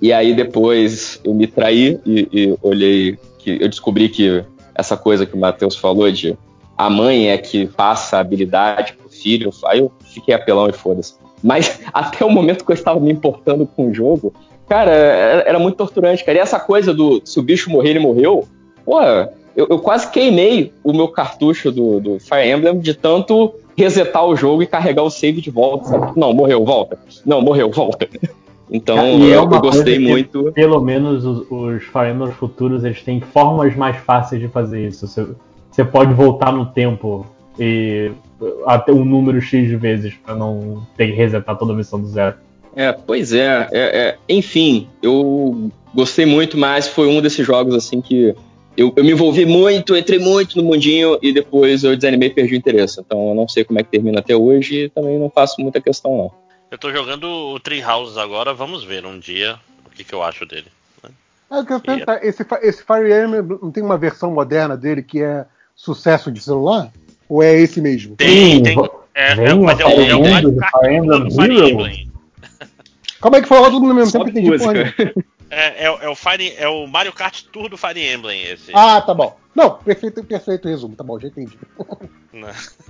E 0.00 0.12
aí 0.12 0.34
depois 0.34 1.20
eu 1.24 1.32
me 1.34 1.46
traí 1.46 1.98
e, 2.04 2.28
e 2.32 2.58
olhei 2.62 3.18
que 3.38 3.58
eu 3.60 3.68
descobri 3.68 4.08
que 4.08 4.44
essa 4.74 4.96
coisa 4.96 5.24
que 5.24 5.34
o 5.34 5.38
Matheus 5.38 5.76
falou 5.76 6.10
de 6.10 6.36
a 6.76 6.90
mãe 6.90 7.30
é 7.30 7.38
que 7.38 7.66
passa 7.66 8.16
a 8.16 8.20
habilidade 8.20 8.92
pro 8.92 9.08
filho, 9.08 9.50
aí 9.64 9.78
eu 9.78 9.90
fiquei 10.04 10.34
apelão 10.34 10.68
e 10.68 10.72
foda-se. 10.72 11.14
Mas 11.42 11.80
até 11.92 12.24
o 12.24 12.30
momento 12.30 12.64
que 12.64 12.70
eu 12.70 12.74
estava 12.74 13.00
me 13.00 13.10
importando 13.10 13.66
com 13.66 13.88
o 13.88 13.94
jogo, 13.94 14.34
cara, 14.68 14.92
era 14.92 15.58
muito 15.58 15.76
torturante, 15.76 16.24
cara. 16.24 16.38
E 16.38 16.40
essa 16.40 16.60
coisa 16.60 16.92
do 16.92 17.22
se 17.24 17.38
o 17.40 17.42
bicho 17.42 17.70
morrer, 17.70 17.90
ele 17.90 17.98
morreu, 17.98 18.46
pô, 18.84 19.00
eu, 19.56 19.66
eu 19.70 19.78
quase 19.78 20.10
queimei 20.10 20.72
o 20.84 20.92
meu 20.92 21.08
cartucho 21.08 21.72
do, 21.72 21.98
do, 21.98 22.20
Fire 22.20 22.46
Emblem 22.46 22.78
de 22.78 22.92
tanto 22.92 23.54
resetar 23.74 24.24
o 24.24 24.36
jogo 24.36 24.62
e 24.62 24.66
carregar 24.66 25.02
o 25.02 25.10
save 25.10 25.40
de 25.40 25.50
volta, 25.50 25.88
sabe? 25.88 26.12
Não, 26.14 26.32
morreu, 26.34 26.64
volta. 26.64 26.98
Não, 27.24 27.40
morreu, 27.40 27.70
volta. 27.70 28.06
Então 28.70 28.98
é 28.98 29.14
eu, 29.14 29.28
eu 29.28 29.46
gostei 29.46 29.98
muito. 29.98 30.52
Pelo 30.52 30.80
menos 30.80 31.24
os, 31.24 31.50
os 31.50 31.84
Fire 31.84 32.10
Emblem 32.10 32.32
futuros 32.32 32.84
eles 32.84 33.02
têm 33.02 33.20
formas 33.20 33.74
mais 33.76 33.96
fáceis 33.96 34.40
de 34.40 34.48
fazer 34.48 34.86
isso. 34.86 35.06
Você, 35.06 35.26
você 35.70 35.84
pode 35.84 36.12
voltar 36.12 36.52
no 36.52 36.66
tempo 36.66 37.26
e 37.58 38.10
até 38.66 38.92
um 38.92 39.04
número 39.04 39.40
X 39.40 39.68
de 39.68 39.76
vezes 39.76 40.14
para 40.14 40.34
não 40.34 40.82
ter 40.96 41.08
que 41.08 41.12
resetar 41.12 41.56
toda 41.56 41.72
a 41.72 41.76
missão 41.76 42.00
do 42.00 42.08
zero. 42.08 42.36
É, 42.74 42.92
pois 42.92 43.32
é, 43.32 43.68
é, 43.72 43.98
é, 43.98 44.18
Enfim, 44.28 44.88
eu 45.02 45.70
gostei 45.94 46.26
muito, 46.26 46.58
mas 46.58 46.86
foi 46.86 47.08
um 47.08 47.22
desses 47.22 47.46
jogos 47.46 47.74
assim 47.74 48.02
que 48.02 48.34
eu, 48.76 48.92
eu, 48.94 49.02
me 49.02 49.12
envolvi 49.12 49.46
muito, 49.46 49.96
entrei 49.96 50.18
muito 50.18 50.58
no 50.58 50.64
mundinho 50.64 51.18
e 51.22 51.32
depois 51.32 51.82
eu 51.82 51.96
desanimei 51.96 52.28
e 52.28 52.32
perdi 52.32 52.54
o 52.54 52.58
interesse. 52.58 53.00
Então 53.00 53.30
eu 53.30 53.34
não 53.34 53.48
sei 53.48 53.64
como 53.64 53.78
é 53.78 53.82
que 53.82 53.90
termina 53.90 54.18
até 54.18 54.36
hoje 54.36 54.84
e 54.84 54.88
também 54.90 55.18
não 55.18 55.30
faço 55.30 55.60
muita 55.60 55.80
questão 55.80 56.16
não. 56.16 56.45
Eu 56.70 56.78
tô 56.78 56.92
jogando 56.92 57.24
o 57.24 57.60
Tree 57.60 57.84
Houses 57.84 58.16
agora, 58.16 58.52
vamos 58.52 58.82
ver 58.82 59.06
um 59.06 59.18
dia 59.18 59.56
o 59.86 59.90
que, 59.90 60.02
que 60.02 60.12
eu 60.12 60.22
acho 60.22 60.44
dele. 60.44 60.66
Né? 61.02 61.10
É, 61.50 61.58
eu 61.58 61.64
quero 61.64 61.80
perguntar, 61.80 62.24
esse, 62.24 62.44
esse 62.62 62.82
Fire 62.82 63.12
Emblem 63.12 63.58
não 63.62 63.70
tem 63.70 63.82
uma 63.82 63.96
versão 63.96 64.32
moderna 64.32 64.76
dele 64.76 65.02
que 65.02 65.22
é 65.22 65.46
sucesso 65.74 66.30
de 66.32 66.40
celular? 66.40 66.90
Ou 67.28 67.42
é 67.42 67.54
esse 67.54 67.80
mesmo? 67.80 68.16
Tem, 68.16 68.62
tem. 68.62 68.76
É, 69.14 69.32
é, 69.32 69.54
mas 69.54 69.80
é, 69.80 69.84
o, 69.84 69.88
é 69.88 70.14
o 70.14 70.24
Fire 70.24 70.94
Emblem 70.94 71.30
Fire 71.30 71.70
Emblem. 71.70 72.12
Como 73.20 73.36
é 73.36 73.42
que 73.42 73.48
falou 73.48 73.70
tudo 73.70 73.86
no 73.86 73.94
mesmo 73.94 74.12
tempo? 74.12 74.28
Entendi, 74.28 74.50
é, 75.48 75.84
é, 75.84 75.86
é, 75.86 76.08
o 76.08 76.16
Fire, 76.16 76.52
é 76.58 76.68
o 76.68 76.86
Mario 76.86 77.12
Kart 77.12 77.44
Tour 77.52 77.68
do 77.68 77.78
Fire 77.78 78.00
Emblem 78.00 78.42
esse. 78.42 78.72
Ah, 78.74 79.00
tá 79.00 79.14
bom. 79.14 79.36
Não, 79.54 79.78
perfeito, 79.78 80.22
perfeito 80.24 80.68
resumo, 80.68 80.96
tá 80.96 81.04
bom, 81.04 81.18
já 81.18 81.28
entendi. 81.28 81.56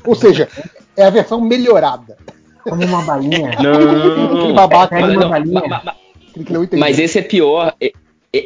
Ou 0.04 0.14
seja, 0.14 0.48
é 0.96 1.04
a 1.04 1.10
versão 1.10 1.40
melhorada. 1.40 2.16
Como 2.68 2.84
uma 2.84 3.02
balinha. 3.02 3.50
Não, 3.62 4.54
babaca, 4.54 4.98
é, 4.98 5.04
uma 5.04 5.28
balinha. 5.28 5.82
Mas 6.78 6.98
esse 6.98 7.18
é 7.18 7.22
pior 7.22 7.74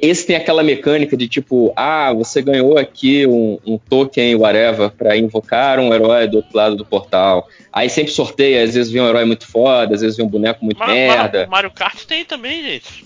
esse 0.02 0.26
tem 0.26 0.36
aquela 0.36 0.62
mecânica 0.62 1.16
de 1.16 1.26
tipo, 1.26 1.72
ah, 1.74 2.12
você 2.12 2.42
ganhou 2.42 2.78
aqui 2.78 3.26
um, 3.26 3.58
um 3.66 3.78
token, 3.78 4.36
whatever, 4.36 4.90
para 4.90 5.16
invocar 5.16 5.78
um 5.78 5.92
herói 5.92 6.28
do 6.28 6.38
outro 6.38 6.56
lado 6.56 6.76
do 6.76 6.84
portal. 6.84 7.48
Aí 7.72 7.88
sempre 7.88 8.12
sorteia, 8.12 8.62
às 8.62 8.74
vezes 8.74 8.92
vem 8.92 9.02
um 9.02 9.08
herói 9.08 9.24
muito 9.24 9.46
foda, 9.46 9.94
às 9.94 10.00
vezes 10.00 10.16
vem 10.16 10.26
um 10.26 10.28
boneco 10.28 10.64
muito 10.64 10.78
Mar 10.78 10.88
merda. 10.88 11.40
Mar 11.40 11.48
Mario 11.48 11.70
Kart 11.70 12.04
tem 12.04 12.24
também, 12.24 12.62
gente. 12.62 13.04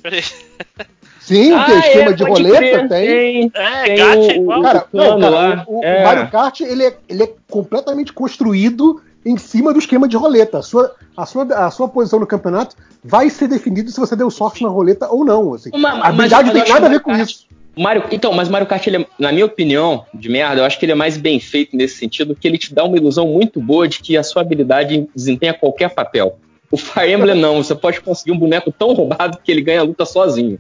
Sim, 1.21 1.53
ah, 1.53 1.65
tem 1.65 1.79
esquema 1.79 2.11
é, 2.11 2.13
de 2.13 2.25
roleta, 2.25 2.59
crer, 2.59 2.89
tem. 2.89 3.51
É, 3.55 3.83
tem 3.85 3.97
gacha 3.97 4.33
igual. 4.35 4.63
Cara, 4.63 4.87
não, 4.93 5.21
cara, 5.21 5.65
o, 5.67 5.79
o, 5.79 5.85
é. 5.85 6.01
o, 6.01 6.05
Mario 6.05 6.31
Kart 6.31 6.61
ele 6.61 6.85
é, 6.85 6.97
ele 7.09 7.23
é 7.23 7.33
completamente 7.49 8.13
construído 8.13 9.01
em 9.25 9.37
cima 9.37 9.73
do 9.73 9.79
esquema 9.79 10.07
de 10.07 10.17
roleta. 10.17 10.59
A 10.59 10.63
sua, 10.63 10.95
a 11.17 11.27
sua, 11.27 11.45
a 11.45 11.71
sua 11.71 11.89
posição 11.89 12.21
no 12.21 12.27
campeonato 12.27 12.77
vai 13.03 13.31
ser 13.31 13.49
definida 13.49 13.91
se 13.91 13.99
você 13.99 14.15
deu 14.15 14.31
sorte 14.31 14.63
na 14.63 14.69
roleta 14.69 15.09
ou 15.09 15.25
não. 15.25 15.55
Assim. 15.55 15.71
Uma, 15.73 15.91
a 15.91 16.09
habilidade 16.09 16.53
não 16.53 16.61
tem 16.63 16.73
nada 16.73 16.87
a 16.87 16.91
ver 16.91 17.01
com 17.01 17.13
Kart, 17.13 17.31
isso. 17.31 17.47
Mario, 17.77 18.05
então, 18.11 18.33
mas 18.33 18.49
Mario 18.49 18.67
Kart, 18.67 18.87
ele 18.87 18.99
é, 18.99 19.07
na 19.19 19.33
minha 19.33 19.47
opinião, 19.47 20.05
de 20.15 20.29
merda, 20.29 20.61
eu 20.61 20.65
acho 20.65 20.79
que 20.79 20.85
ele 20.85 20.93
é 20.93 20.97
mais 20.97 21.17
bem 21.17 21.41
feito 21.41 21.77
nesse 21.77 21.97
sentido, 21.97 22.35
que 22.35 22.47
ele 22.47 22.59
te 22.59 22.73
dá 22.75 22.85
uma 22.85 22.97
ilusão 22.97 23.27
muito 23.27 23.61
boa 23.61 23.89
de 23.89 24.01
que 24.01 24.17
a 24.17 24.23
sua 24.23 24.43
habilidade 24.43 25.09
desempenha 25.15 25.55
qualquer 25.55 25.91
papel. 25.91 26.39
O 26.71 26.77
Fire 26.77 27.13
Emblem 27.13 27.41
não, 27.41 27.63
você 27.63 27.75
pode 27.75 28.01
conseguir 28.01 28.33
um 28.33 28.39
boneco 28.39 28.73
tão 28.73 28.93
roubado 28.95 29.39
que 29.43 29.51
ele 29.51 29.61
ganha 29.61 29.81
a 29.81 29.85
luta 29.85 30.05
sozinho. 30.05 30.59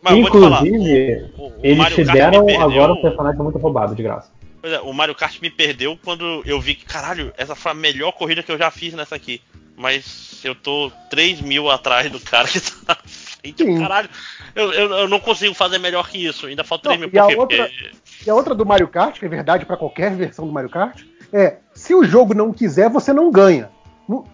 Mas 0.00 0.16
Inclusive, 0.16 1.30
o, 1.36 1.46
o 1.46 1.52
eles 1.60 1.86
te 1.88 2.04
deram 2.04 2.46
agora 2.60 2.92
um 2.92 3.02
personagem 3.02 3.42
muito 3.42 3.58
roubado, 3.58 3.94
de 3.94 4.02
graça. 4.02 4.30
Pois 4.60 4.72
é, 4.72 4.80
o 4.80 4.92
Mario 4.92 5.14
Kart 5.14 5.40
me 5.40 5.50
perdeu 5.50 5.98
quando 6.04 6.42
eu 6.44 6.60
vi 6.60 6.74
que, 6.74 6.84
caralho, 6.84 7.32
essa 7.36 7.54
foi 7.54 7.72
a 7.72 7.74
melhor 7.74 8.12
corrida 8.12 8.42
que 8.42 8.50
eu 8.50 8.58
já 8.58 8.70
fiz 8.70 8.94
nessa 8.94 9.14
aqui. 9.14 9.40
Mas 9.76 10.40
eu 10.44 10.56
tô 10.56 10.90
3 11.08 11.40
mil 11.40 11.70
atrás 11.70 12.10
do 12.10 12.18
cara 12.18 12.48
que 12.48 12.60
tá 12.60 12.76
na 12.88 12.96
frente. 12.96 13.62
Sim. 13.62 13.78
Caralho, 13.78 14.08
eu, 14.54 14.72
eu, 14.72 14.90
eu, 14.90 15.08
não 15.08 15.20
consigo 15.20 15.54
fazer 15.54 15.78
melhor 15.78 16.08
que 16.08 16.18
isso. 16.18 16.46
Ainda 16.46 16.64
falta 16.64 16.88
3 16.88 17.00
mil. 17.00 17.10
E 17.12 17.18
a, 17.18 17.26
outra, 17.26 17.68
porque... 17.68 17.90
e 18.26 18.30
a 18.30 18.34
outra 18.34 18.54
do 18.54 18.66
Mario 18.66 18.88
Kart, 18.88 19.18
que 19.18 19.24
é 19.24 19.28
verdade 19.28 19.64
para 19.64 19.76
qualquer 19.76 20.14
versão 20.16 20.46
do 20.46 20.52
Mario 20.52 20.70
Kart, 20.70 21.02
é: 21.32 21.58
se 21.72 21.94
o 21.94 22.04
jogo 22.04 22.34
não 22.34 22.52
quiser, 22.52 22.90
você 22.90 23.12
não 23.12 23.30
ganha. 23.30 23.70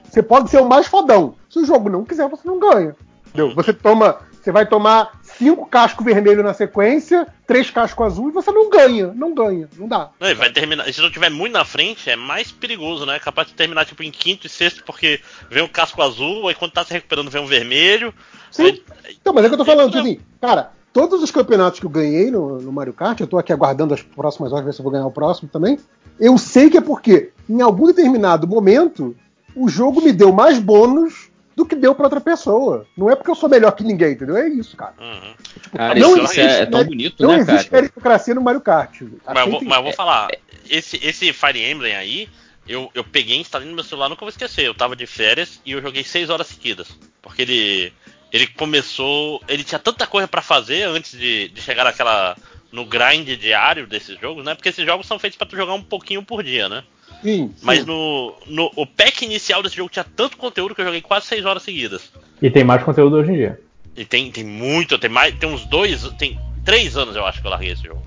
Você 0.05 0.22
pode 0.22 0.49
ser 0.49 0.61
o 0.61 0.68
mais 0.68 0.87
fodão. 0.87 1.35
Se 1.51 1.59
o 1.59 1.66
jogo 1.66 1.91
não 1.91 2.05
quiser, 2.05 2.29
você 2.29 2.47
não 2.47 2.59
ganha. 2.59 2.95
Entendeu? 3.27 3.55
Você 3.55 3.72
toma. 3.72 4.20
Você 4.45 4.53
vai 4.53 4.66
tomar 4.66 5.18
cinco 5.22 5.64
cascos 5.64 6.05
vermelhos 6.05 6.45
na 6.45 6.53
sequência, 6.53 7.26
três 7.47 7.70
cascos 7.70 8.07
azul 8.07 8.28
e 8.28 8.32
você 8.32 8.53
não 8.53 8.68
ganha, 8.68 9.07
não 9.14 9.34
ganha, 9.34 9.66
não 9.78 9.88
dá. 9.88 10.11
Não, 10.20 10.34
vai 10.36 10.53
terminar, 10.53 10.92
se 10.92 11.01
não 11.01 11.11
tiver 11.11 11.30
muito 11.30 11.55
na 11.55 11.64
frente, 11.64 12.11
é 12.11 12.14
mais 12.14 12.53
perigoso, 12.53 13.07
né? 13.07 13.16
É 13.16 13.18
capaz 13.18 13.49
de 13.49 13.55
terminar 13.55 13.86
tipo 13.86 14.03
em 14.03 14.11
quinto 14.11 14.47
e 14.47 14.51
sexto 14.51 14.84
porque 14.84 15.18
vem 15.49 15.62
um 15.62 15.68
casco 15.68 16.03
azul, 16.03 16.47
aí 16.47 16.55
quando 16.55 16.72
tá 16.72 16.84
se 16.84 16.92
recuperando 16.92 17.30
vem 17.30 17.40
um 17.40 17.47
vermelho. 17.47 18.12
Sim. 18.51 18.64
Aí... 18.64 18.84
Então, 19.18 19.32
mas 19.32 19.47
é 19.47 19.49
que 19.49 19.55
eu 19.55 19.59
tô 19.59 19.64
falando, 19.64 19.90
tipo 19.90 20.03
assim, 20.03 20.20
cara, 20.38 20.72
todos 20.92 21.22
os 21.22 21.30
campeonatos 21.30 21.80
que 21.80 21.86
eu 21.86 21.90
ganhei 21.90 22.30
no, 22.30 22.61
no 22.61 22.70
Mario 22.70 22.92
Kart, 22.92 23.18
eu 23.20 23.26
tô 23.26 23.38
aqui 23.38 23.51
aguardando 23.51 23.95
as 23.95 24.03
próximas 24.03 24.53
horas, 24.53 24.66
ver 24.66 24.74
se 24.74 24.80
eu 24.80 24.84
vou 24.84 24.92
ganhar 24.92 25.07
o 25.07 25.11
próximo 25.11 25.49
também. 25.51 25.78
Eu 26.20 26.36
sei 26.36 26.68
que 26.68 26.76
é 26.76 26.82
porque, 26.82 27.30
em 27.49 27.62
algum 27.62 27.86
determinado 27.86 28.47
momento, 28.47 29.16
o 29.57 29.70
jogo 29.70 30.03
me 30.03 30.12
deu 30.12 30.34
mais 30.34 30.59
bônus 30.59 31.30
do 31.57 31.64
que 31.64 31.74
deu 31.74 31.94
para 31.94 32.07
outra 32.07 32.20
pessoa. 32.20 32.86
Não 32.96 33.11
é 33.11 33.16
porque 33.16 33.30
eu 33.30 33.34
sou 33.34 33.48
melhor 33.48 33.72
que 33.72 33.84
ninguém, 33.84 34.12
entendeu? 34.12 34.36
É 34.36 34.48
isso, 34.48 34.76
cara. 34.76 34.94
Uhum. 35.00 35.34
Tipo, 35.62 35.76
cara, 35.76 35.94
não 35.94 36.16
isso 36.16 36.24
existe, 36.24 36.40
é, 36.40 36.61
é 36.62 36.66
tão 36.66 36.84
bonito, 36.84 37.22
não 37.22 37.30
né, 37.30 37.38
existe 37.38 37.70
cara? 37.70 37.82
meritocracia 37.82 38.34
no 38.34 38.40
Mario 38.40 38.61
Kart. 38.61 39.02
Mas, 39.26 39.50
vou, 39.50 39.62
mas 39.62 39.78
eu 39.78 39.84
vou 39.84 39.92
falar, 39.92 40.28
esse, 40.68 40.98
esse 41.02 41.32
Fire 41.32 41.70
Emblem 41.70 41.94
aí, 41.94 42.28
eu, 42.66 42.90
eu 42.94 43.05
peguei, 43.05 43.39
instalei 43.39 43.68
no 43.68 43.74
meu 43.74 43.85
celular, 43.85 44.09
nunca 44.09 44.20
vou 44.20 44.31
esquecer. 44.31 44.66
Eu 44.66 44.74
tava 44.74 44.97
de 44.97 45.06
férias 45.06 45.60
e 45.64 45.72
eu 45.72 45.82
joguei 45.82 46.02
6 46.02 46.31
horas 46.31 46.47
seguidas. 46.47 46.89
Porque 47.20 47.43
ele, 47.43 47.93
ele 48.32 48.47
começou. 48.47 49.43
Ele 49.47 49.62
tinha 49.62 49.78
tanta 49.78 50.06
coisa 50.06 50.26
para 50.26 50.43
fazer 50.43 50.85
antes 50.85 51.18
de, 51.18 51.48
de 51.48 51.60
chegar 51.60 51.85
naquela. 51.85 52.36
no 52.72 52.85
grind 52.85 53.28
diário 53.39 53.86
desses 53.86 54.18
jogos, 54.18 54.44
né? 54.44 54.55
Porque 54.55 54.70
esses 54.70 54.85
jogos 54.85 55.06
são 55.06 55.18
feitos 55.18 55.36
para 55.36 55.47
tu 55.47 55.56
jogar 55.56 55.74
um 55.74 55.82
pouquinho 55.82 56.22
por 56.22 56.43
dia, 56.43 56.68
né? 56.68 56.82
Sim, 57.24 57.48
sim. 57.48 57.55
Mas 57.62 57.86
no, 57.86 58.34
no 58.46 58.70
o 58.76 58.86
pack 58.86 59.24
inicial 59.24 59.62
desse 59.62 59.76
jogo 59.76 59.88
tinha 59.88 60.05
tanto 60.05 60.36
conteúdo 60.36 60.74
que 60.74 60.82
eu 60.82 60.84
joguei 60.84 61.01
quase 61.01 61.24
6 61.24 61.46
horas 61.46 61.62
seguidas. 61.62 62.12
E 62.42 62.51
tem 62.51 62.62
mais 62.62 62.82
conteúdo 62.82 63.16
hoje 63.16 63.32
em 63.32 63.36
dia. 63.36 63.60
E 63.96 64.05
tem, 64.05 64.30
tem 64.30 64.44
muito, 64.44 64.98
tem 64.98 65.09
mais. 65.09 65.34
Tem 65.34 65.48
uns 65.48 65.64
dois. 65.64 66.06
Tem 66.18 66.38
três 66.62 66.98
anos 66.98 67.16
eu 67.16 67.24
acho 67.24 67.40
que 67.40 67.46
eu 67.46 67.51
larguei 67.51 67.72
esse 67.72 67.84
jogo. 67.84 68.02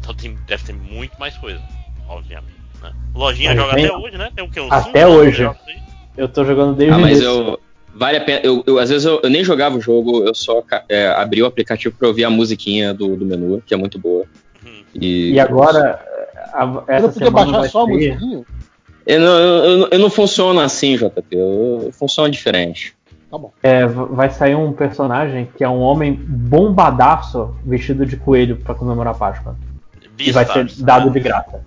Então 0.00 0.14
tem, 0.14 0.34
deve 0.46 0.64
ter 0.64 0.72
muito 0.72 1.12
mais 1.20 1.36
coisa, 1.36 1.60
obviamente. 2.08 2.54
Né? 2.82 2.90
Lojinha 3.14 3.50
mas 3.50 3.58
joga 3.58 3.74
tem, 3.74 3.84
até 3.84 3.96
hoje, 3.96 4.16
né? 4.16 4.32
Tem 4.34 4.44
o 4.44 4.50
que? 4.50 4.60
Uns 4.60 4.72
até 4.72 5.06
hoje. 5.06 5.50
Eu 6.16 6.28
tô 6.28 6.42
jogando 6.42 6.74
desde 6.74 6.94
ah, 6.94 6.98
mas 6.98 7.20
eu 7.20 7.60
vale 7.94 8.16
a 8.16 8.20
pena. 8.22 8.40
Eu, 8.42 8.64
eu 8.66 8.78
às 8.78 8.88
vezes 8.88 9.04
eu, 9.04 9.20
eu, 9.22 9.28
nem 9.28 9.44
jogava 9.44 9.76
o 9.76 9.80
jogo, 9.80 10.24
eu 10.24 10.34
só 10.34 10.62
é, 10.88 11.08
abri 11.08 11.42
o 11.42 11.46
aplicativo 11.46 11.94
para 11.98 12.08
ouvir 12.08 12.24
a 12.24 12.30
musiquinha 12.30 12.94
do, 12.94 13.14
do 13.14 13.26
menu, 13.26 13.62
que 13.66 13.74
é 13.74 13.76
muito 13.76 13.98
boa. 13.98 14.24
Uhum. 14.64 14.84
E, 14.94 15.32
e 15.32 15.40
agora 15.40 16.13
a, 16.54 16.84
essa 16.88 17.08
podia 17.08 17.30
baixar 17.30 17.68
só 17.68 17.86
ter... 17.86 18.12
a 18.12 18.44
Eu 19.06 19.20
não, 19.20 19.38
eu, 19.38 19.88
eu 19.90 19.98
não 19.98 20.08
funciono 20.08 20.60
assim, 20.60 20.96
JP. 20.96 21.22
Eu, 21.30 21.82
eu 21.86 21.92
funciono 21.92 22.30
diferente. 22.30 22.94
Tá 23.30 23.38
bom. 23.38 23.52
É, 23.62 23.84
vai 23.86 24.30
sair 24.30 24.54
um 24.54 24.72
personagem 24.72 25.48
que 25.56 25.64
é 25.64 25.68
um 25.68 25.80
homem 25.80 26.12
bombadaço 26.14 27.56
vestido 27.64 28.06
de 28.06 28.16
coelho 28.16 28.56
para 28.56 28.74
comemorar 28.74 29.12
a 29.12 29.16
Páscoa. 29.16 29.56
e 30.16 30.30
vai 30.30 30.46
ser 30.46 30.70
dado 30.78 31.10
de 31.10 31.18
graça. 31.18 31.60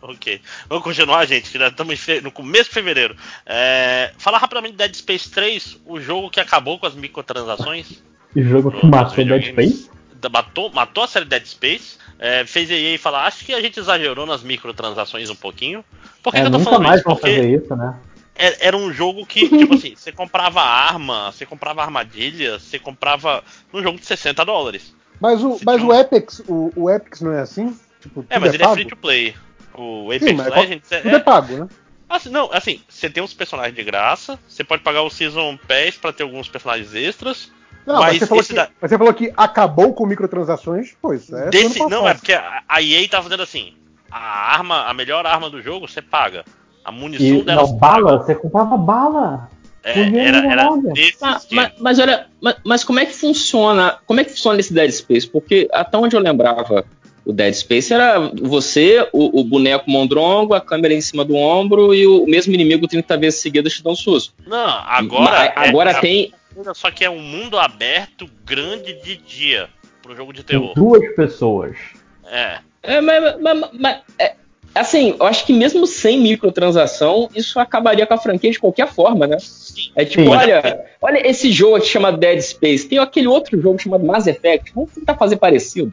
Ok. 0.00 0.40
Vamos 0.68 0.82
continuar, 0.82 1.26
gente, 1.26 1.50
que 1.50 1.62
estamos 1.62 2.06
no 2.22 2.32
começo 2.32 2.70
de 2.70 2.74
fevereiro. 2.74 3.14
É, 3.44 4.12
falar 4.16 4.38
rapidamente 4.38 4.72
de 4.72 4.78
Dead 4.78 4.94
Space 4.94 5.30
3, 5.30 5.80
o 5.84 6.00
jogo 6.00 6.30
que 6.30 6.40
acabou 6.40 6.78
com 6.78 6.86
as 6.86 6.94
microtransações. 6.94 8.02
O 8.34 8.42
jogo 8.42 8.72
que 8.72 8.86
matou 8.86 9.24
Dead 9.24 9.44
Space? 9.44 9.90
Matou, 10.32 10.70
matou 10.72 11.04
a 11.04 11.06
série 11.06 11.26
Dead 11.26 11.44
Space. 11.44 11.98
É, 12.22 12.44
fez 12.44 12.70
a 12.70 12.74
EA 12.74 12.98
falar, 12.98 13.26
acho 13.26 13.46
que 13.46 13.54
a 13.54 13.60
gente 13.62 13.80
exagerou 13.80 14.26
nas 14.26 14.42
microtransações 14.42 15.30
um 15.30 15.34
pouquinho. 15.34 15.82
Por 16.22 16.32
que, 16.32 16.38
é, 16.38 16.42
que 16.42 16.46
eu 16.48 16.52
tô 16.52 16.58
nunca 16.58 16.70
falando 16.70 16.86
mais 16.86 17.00
isso? 17.00 17.08
Vão 17.08 17.16
fazer 17.16 17.48
isso, 17.48 17.74
né? 17.74 17.98
É, 18.36 18.68
era 18.68 18.76
um 18.76 18.92
jogo 18.92 19.24
que, 19.24 19.48
tipo 19.48 19.74
assim, 19.74 19.94
você 19.96 20.12
comprava 20.12 20.60
arma, 20.60 21.32
você 21.32 21.46
comprava 21.46 21.82
armadilha, 21.82 22.58
você 22.58 22.78
comprava 22.78 23.42
num 23.72 23.82
jogo 23.82 23.98
de 23.98 24.04
60 24.04 24.44
dólares. 24.44 24.94
Mas 25.18 25.42
o, 25.42 25.58
mas 25.64 25.82
o 25.82 25.92
Epic, 25.92 26.30
o, 26.46 26.70
o 26.76 26.90
Epic 26.90 27.20
não 27.22 27.32
é 27.32 27.40
assim? 27.40 27.74
Tipo, 28.00 28.24
é, 28.28 28.38
mas 28.38 28.52
é 28.52 28.56
ele 28.56 28.64
pago? 28.64 28.72
é 28.72 28.76
free 28.76 28.86
to 28.86 28.96
play. 28.96 29.34
O 29.74 30.10
Apex 30.10 30.24
Sim, 30.24 30.50
Legends 30.50 30.92
é, 30.92 31.00
tudo 31.00 31.16
é 31.16 31.20
pago, 31.20 31.56
né? 31.56 31.68
Assim, 32.08 32.28
não, 32.28 32.50
assim, 32.52 32.80
você 32.88 33.08
tem 33.08 33.22
uns 33.22 33.32
personagens 33.32 33.74
de 33.74 33.84
graça, 33.84 34.38
você 34.48 34.64
pode 34.64 34.82
pagar 34.82 35.02
o 35.02 35.10
Season 35.10 35.56
Pass 35.56 35.96
para 35.96 36.12
ter 36.12 36.24
alguns 36.24 36.48
personagens 36.48 36.92
extras. 36.92 37.52
Não, 37.86 38.00
mas, 38.00 38.12
mas, 38.12 38.18
você 38.18 38.26
falou 38.26 38.44
que, 38.44 38.54
da... 38.54 38.68
mas 38.80 38.90
você 38.90 38.98
falou 38.98 39.14
que 39.14 39.32
acabou 39.36 39.94
com 39.94 40.06
microtransações, 40.06 40.94
pois 41.00 41.30
é. 41.32 41.50
Desse, 41.50 41.78
não, 41.88 42.08
é 42.08 42.14
porque 42.14 42.32
a 42.32 42.82
EA 42.82 43.08
tava 43.08 43.24
dizendo 43.24 43.42
assim: 43.42 43.74
a 44.10 44.54
arma, 44.54 44.86
a 44.86 44.94
melhor 44.94 45.26
arma 45.26 45.48
do 45.48 45.62
jogo, 45.62 45.88
você 45.88 46.02
paga. 46.02 46.44
A 46.84 46.90
munição 46.90 47.26
e, 47.26 47.42
dela. 47.42 47.62
Não, 47.62 47.72
bala, 47.74 48.18
você 48.18 48.34
comprava 48.34 48.76
bala. 48.76 49.50
É, 49.82 50.00
era, 50.00 50.38
era 50.38 50.70
mas, 50.70 51.48
mas, 51.50 51.72
mas, 51.78 51.98
olha, 51.98 52.26
mas, 52.40 52.56
mas, 52.64 52.84
como 52.84 53.00
é 53.00 53.06
que 53.06 53.14
funciona? 53.14 53.98
Como 54.06 54.20
é 54.20 54.24
que 54.24 54.30
funciona 54.30 54.60
esse 54.60 54.74
Dead 54.74 54.90
Space? 54.90 55.26
Porque 55.26 55.68
até 55.72 55.96
onde 55.96 56.14
eu 56.14 56.20
lembrava, 56.20 56.84
o 57.24 57.32
Dead 57.32 57.54
Space 57.54 57.92
era 57.92 58.18
você, 58.42 59.08
o, 59.12 59.40
o, 59.40 59.44
boneco 59.44 59.90
mondrongo, 59.90 60.52
a 60.52 60.60
câmera 60.60 60.92
em 60.92 61.00
cima 61.00 61.24
do 61.24 61.34
ombro 61.34 61.94
e 61.94 62.06
o, 62.06 62.26
mesmo 62.26 62.52
inimigo 62.52 62.86
30 62.86 63.16
vezes 63.16 63.40
seguidas 63.40 63.72
te 63.72 63.82
dando 63.82 63.96
susto. 63.96 64.34
Não, 64.46 64.82
agora. 64.86 65.44
É, 65.46 65.52
agora 65.56 65.90
é, 65.92 66.00
tem. 66.00 66.32
Só 66.74 66.90
que 66.90 67.04
é 67.04 67.10
um 67.10 67.20
mundo 67.20 67.58
aberto 67.58 68.28
grande 68.44 68.94
de 69.02 69.16
dia 69.16 69.68
pro 70.02 70.16
jogo 70.16 70.32
de 70.32 70.42
terror. 70.42 70.74
Tem 70.74 70.82
duas 70.82 71.14
pessoas. 71.14 71.76
É. 72.24 72.58
É, 72.82 73.00
mas, 73.00 73.40
mas, 73.40 73.70
mas 73.72 74.02
é, 74.18 74.34
assim, 74.74 75.16
eu 75.18 75.26
acho 75.26 75.44
que 75.44 75.52
mesmo 75.52 75.86
sem 75.86 76.20
microtransação, 76.20 77.28
isso 77.34 77.58
acabaria 77.58 78.06
com 78.06 78.14
a 78.14 78.18
franquia 78.18 78.50
de 78.50 78.58
qualquer 78.58 78.88
forma, 78.92 79.26
né? 79.26 79.38
Sim. 79.38 79.92
É 79.94 80.04
tipo, 80.04 80.24
Sim. 80.24 80.28
olha, 80.28 80.86
olha 81.00 81.28
esse 81.28 81.52
jogo 81.52 81.76
aqui 81.76 81.86
chamado 81.86 82.16
Dead 82.16 82.40
Space, 82.40 82.88
tem 82.88 82.98
aquele 82.98 83.26
outro 83.26 83.60
jogo 83.60 83.78
chamado 83.78 84.04
Mass 84.04 84.26
Effect, 84.26 84.72
vamos 84.74 84.92
tentar 84.92 85.16
fazer 85.16 85.36
parecido. 85.36 85.92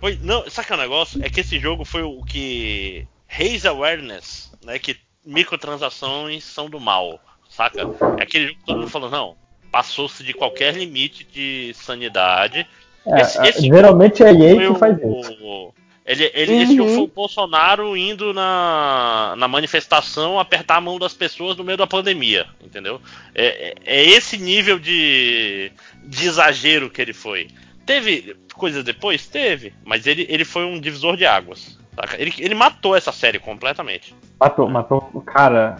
Foi, 0.00 0.18
não, 0.20 0.48
sabe 0.50 0.66
que 0.66 0.72
é 0.72 0.76
o 0.76 0.80
negócio? 0.80 1.24
É 1.24 1.30
que 1.30 1.40
esse 1.40 1.60
jogo 1.60 1.84
foi 1.84 2.02
o 2.02 2.22
que 2.24 3.06
raise 3.28 3.66
awareness, 3.68 4.50
né? 4.64 4.78
Que 4.78 4.96
microtransações 5.24 6.42
são 6.42 6.68
do 6.68 6.80
mal, 6.80 7.20
saca? 7.48 7.82
É 8.18 8.22
aquele 8.24 8.48
jogo 8.48 8.58
que 8.58 8.66
todo 8.66 8.78
mundo 8.78 8.90
falou, 8.90 9.10
não, 9.10 9.36
passou-se 9.72 10.22
de 10.22 10.34
qualquer 10.34 10.74
limite 10.74 11.26
de 11.32 11.72
sanidade. 11.74 12.66
É, 13.06 13.20
esse, 13.22 13.42
esse 13.48 13.62
geralmente 13.62 14.22
é 14.22 14.28
a 14.28 14.32
EA 14.32 14.72
que 14.72 14.78
faz 14.78 14.96
isso. 14.98 15.72
Ele, 16.04 16.30
ele, 16.34 16.52
uhum. 16.52 16.62
Esse 16.62 16.76
jogo 16.76 16.90
foi 16.90 17.04
o 17.04 17.06
Bolsonaro 17.06 17.96
indo 17.96 18.34
na, 18.34 19.34
na 19.38 19.48
manifestação 19.48 20.38
apertar 20.38 20.76
a 20.76 20.80
mão 20.80 20.98
das 20.98 21.14
pessoas 21.14 21.56
no 21.56 21.64
meio 21.64 21.78
da 21.78 21.86
pandemia, 21.86 22.46
entendeu? 22.60 23.00
É, 23.34 23.68
é, 23.68 23.74
é 23.86 24.04
esse 24.04 24.36
nível 24.36 24.78
de, 24.80 25.70
de 26.04 26.26
exagero 26.26 26.90
que 26.90 27.00
ele 27.00 27.12
foi. 27.12 27.48
Teve 27.86 28.36
coisas 28.54 28.84
depois? 28.84 29.26
Teve. 29.26 29.72
Mas 29.84 30.06
ele, 30.06 30.26
ele 30.28 30.44
foi 30.44 30.64
um 30.64 30.80
divisor 30.80 31.16
de 31.16 31.24
águas. 31.24 31.78
Ele, 32.18 32.32
ele 32.38 32.54
matou 32.54 32.96
essa 32.96 33.12
série 33.12 33.38
completamente. 33.38 34.14
Matou, 34.40 34.68
matou. 34.68 35.00
Cara, 35.24 35.76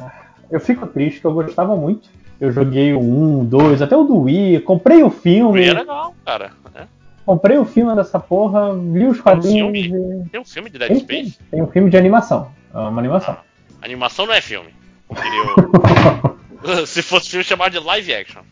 eu 0.50 0.60
fico 0.60 0.86
triste 0.86 1.20
que 1.20 1.26
eu 1.26 1.32
gostava 1.32 1.74
muito. 1.74 2.08
Eu 2.42 2.50
joguei 2.50 2.92
o 2.92 2.98
1, 2.98 3.44
2, 3.44 3.82
até 3.82 3.96
o 3.96 4.02
do 4.02 4.22
Wii, 4.22 4.62
comprei 4.62 5.00
o 5.00 5.10
filme. 5.10 5.42
O 5.44 5.50
Wii 5.52 5.68
é 5.68 5.72
legal, 5.74 6.12
cara. 6.24 6.50
É. 6.74 6.86
Comprei 7.24 7.56
o 7.56 7.64
filme 7.64 7.94
dessa 7.94 8.18
porra, 8.18 8.72
li 8.72 9.06
os 9.06 9.20
quadrinhos. 9.20 9.70
Tem 9.70 9.84
um 9.86 10.00
filme, 10.00 10.28
tem 10.28 10.40
um 10.40 10.44
filme 10.44 10.68
de 10.68 10.76
Dead 10.76 10.88
tem, 10.88 10.98
Space? 10.98 11.38
Tem 11.48 11.62
um 11.62 11.68
filme 11.68 11.88
de 11.88 11.96
animação. 11.96 12.50
É 12.74 12.78
uma 12.78 12.98
animação. 12.98 13.36
Ah, 13.38 13.84
animação 13.84 14.26
não 14.26 14.34
é 14.34 14.40
filme. 14.40 14.70
Se 16.84 17.00
fosse 17.00 17.30
filme, 17.30 17.44
chamar 17.44 17.70
de 17.70 17.78
live 17.78 18.12
action. 18.12 18.42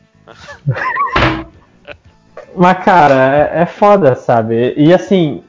Mas, 2.54 2.84
cara, 2.84 3.50
é, 3.52 3.62
é 3.62 3.66
foda, 3.66 4.14
sabe? 4.14 4.72
E 4.76 4.94
assim, 4.94 5.42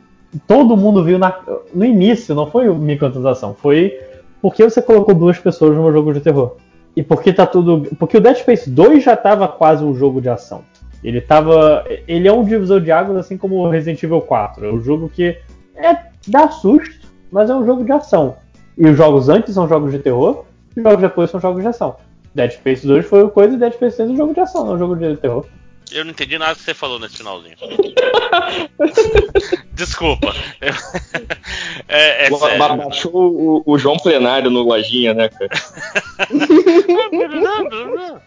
todo 0.48 0.76
mundo 0.76 1.04
viu 1.04 1.20
na, 1.20 1.40
no 1.72 1.86
início, 1.86 2.34
não 2.34 2.50
foi 2.50 2.68
microtransação, 2.74 3.54
foi 3.54 4.00
porque 4.42 4.64
você 4.64 4.82
colocou 4.82 5.14
duas 5.14 5.38
pessoas 5.38 5.78
num 5.78 5.92
jogo 5.92 6.12
de 6.12 6.22
terror. 6.22 6.58
E 6.96 7.04
porque 7.04 7.32
tá 7.32 7.46
tudo. 7.46 7.96
Porque 7.98 8.18
o 8.18 8.22
Dead 8.22 8.38
Space 8.38 8.70
2 8.70 9.04
já 9.04 9.16
tava 9.16 9.48
quase 9.48 9.84
um 9.84 9.94
jogo 9.96 10.22
de 10.22 10.30
ação. 10.30 10.64
Ele 11.04 11.22
tava. 11.22 11.86
Ele 12.08 12.28
é 12.28 12.34
um 12.34 12.44
divisor 12.44 12.82
de 12.82 12.92
águas, 12.92 13.18
assim 13.18 13.38
como 13.38 13.56
o 13.56 13.70
Resident 13.70 14.02
Evil 14.04 14.22
4. 14.22 14.66
É 14.66 14.72
um 14.72 14.82
jogo 14.82 15.10
que 15.10 15.38
é, 15.76 15.98
dá 16.28 16.50
susto, 16.50 17.08
mas 17.32 17.50
é 17.50 17.56
um 17.56 17.66
jogo 17.66 17.84
de 17.84 17.92
ação. 17.92 18.36
E 18.78 18.86
os 18.88 18.98
jogos 18.98 19.30
antes 19.30 19.54
são 19.54 19.68
jogos 19.68 19.92
de 19.92 20.00
terror, 20.00 20.46
e 20.76 20.80
os 20.80 20.84
jogos 20.84 21.02
depois 21.02 21.30
são 21.30 21.40
jogos 21.40 21.62
de 21.62 21.68
ação. 21.68 21.96
Dead 22.34 22.52
Space 22.52 22.86
2 22.88 23.06
foi 23.06 23.28
coisa 23.30 23.56
e 23.56 23.58
Dead 23.58 23.74
Space 23.74 23.98
3 23.98 24.10
é 24.10 24.14
um 24.14 24.18
jogo 24.18 24.34
de 24.34 24.40
ação, 24.40 24.66
não 24.66 24.74
é 24.74 24.76
um 24.76 24.80
jogo 24.80 24.96
de 24.96 25.18
terror. 25.18 25.46
Eu 25.92 26.06
não 26.06 26.12
entendi 26.12 26.38
nada 26.38 26.56
que 26.56 26.62
você 26.62 26.74
falou 26.74 26.98
nesse 27.00 27.18
finalzinho. 27.18 27.58
Desculpa. 29.74 30.34
É, 31.88 32.28
é 32.28 32.58
Baixou 32.58 33.14
o, 33.14 33.64
o, 33.66 33.78
João 33.78 33.98
Plenário 33.98 34.50
no 34.50 34.62
Lojinha, 34.62 35.14
né, 35.14 35.30
cara? 35.30 35.52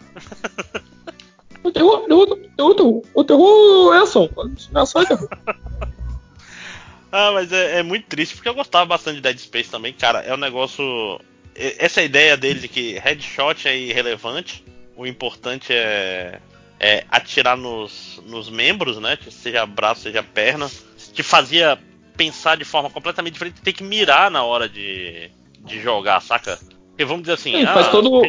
o 1.62 1.72
terror, 1.72 2.04
o 2.10 2.74
terror, 2.74 3.02
o 3.14 3.24
terror 3.24 3.94
é 3.94 3.98
ação. 3.98 4.28
É 4.74 4.78
ação 4.78 5.02
é 5.02 5.06
terror. 5.06 5.28
Ah, 7.10 7.30
mas 7.32 7.52
é, 7.52 7.78
é, 7.78 7.82
muito 7.82 8.06
triste, 8.06 8.34
porque 8.34 8.48
eu 8.48 8.54
gostava 8.54 8.84
bastante 8.84 9.16
de 9.16 9.22
Dead 9.22 9.38
Space 9.38 9.70
também, 9.70 9.92
cara. 9.92 10.20
É 10.20 10.34
um 10.34 10.38
negócio. 10.38 11.20
Essa 11.54 12.02
ideia 12.02 12.36
dele 12.36 12.58
de 12.58 12.68
que 12.68 12.98
headshot 12.98 13.68
é 13.68 13.78
irrelevante, 13.78 14.64
o 14.96 15.06
importante 15.06 15.72
é 15.72 16.40
é, 16.78 17.04
atirar 17.10 17.56
nos, 17.56 18.22
nos 18.26 18.50
membros, 18.50 18.98
né? 18.98 19.18
Seja 19.30 19.64
braço, 19.66 20.02
seja 20.02 20.22
perna, 20.22 20.70
te 21.12 21.22
fazia 21.22 21.78
pensar 22.16 22.56
de 22.56 22.64
forma 22.64 22.90
completamente 22.90 23.34
diferente, 23.34 23.60
ter 23.60 23.72
que 23.72 23.82
mirar 23.82 24.30
na 24.30 24.42
hora 24.44 24.68
de, 24.68 25.30
de 25.60 25.80
jogar, 25.80 26.20
saca? 26.20 26.58
Porque 26.90 27.04
vamos 27.04 27.22
dizer 27.22 27.34
assim. 27.34 27.52
Sim, 27.52 27.64
ah, 27.64 27.74
faz 27.74 27.88
todo. 27.88 28.22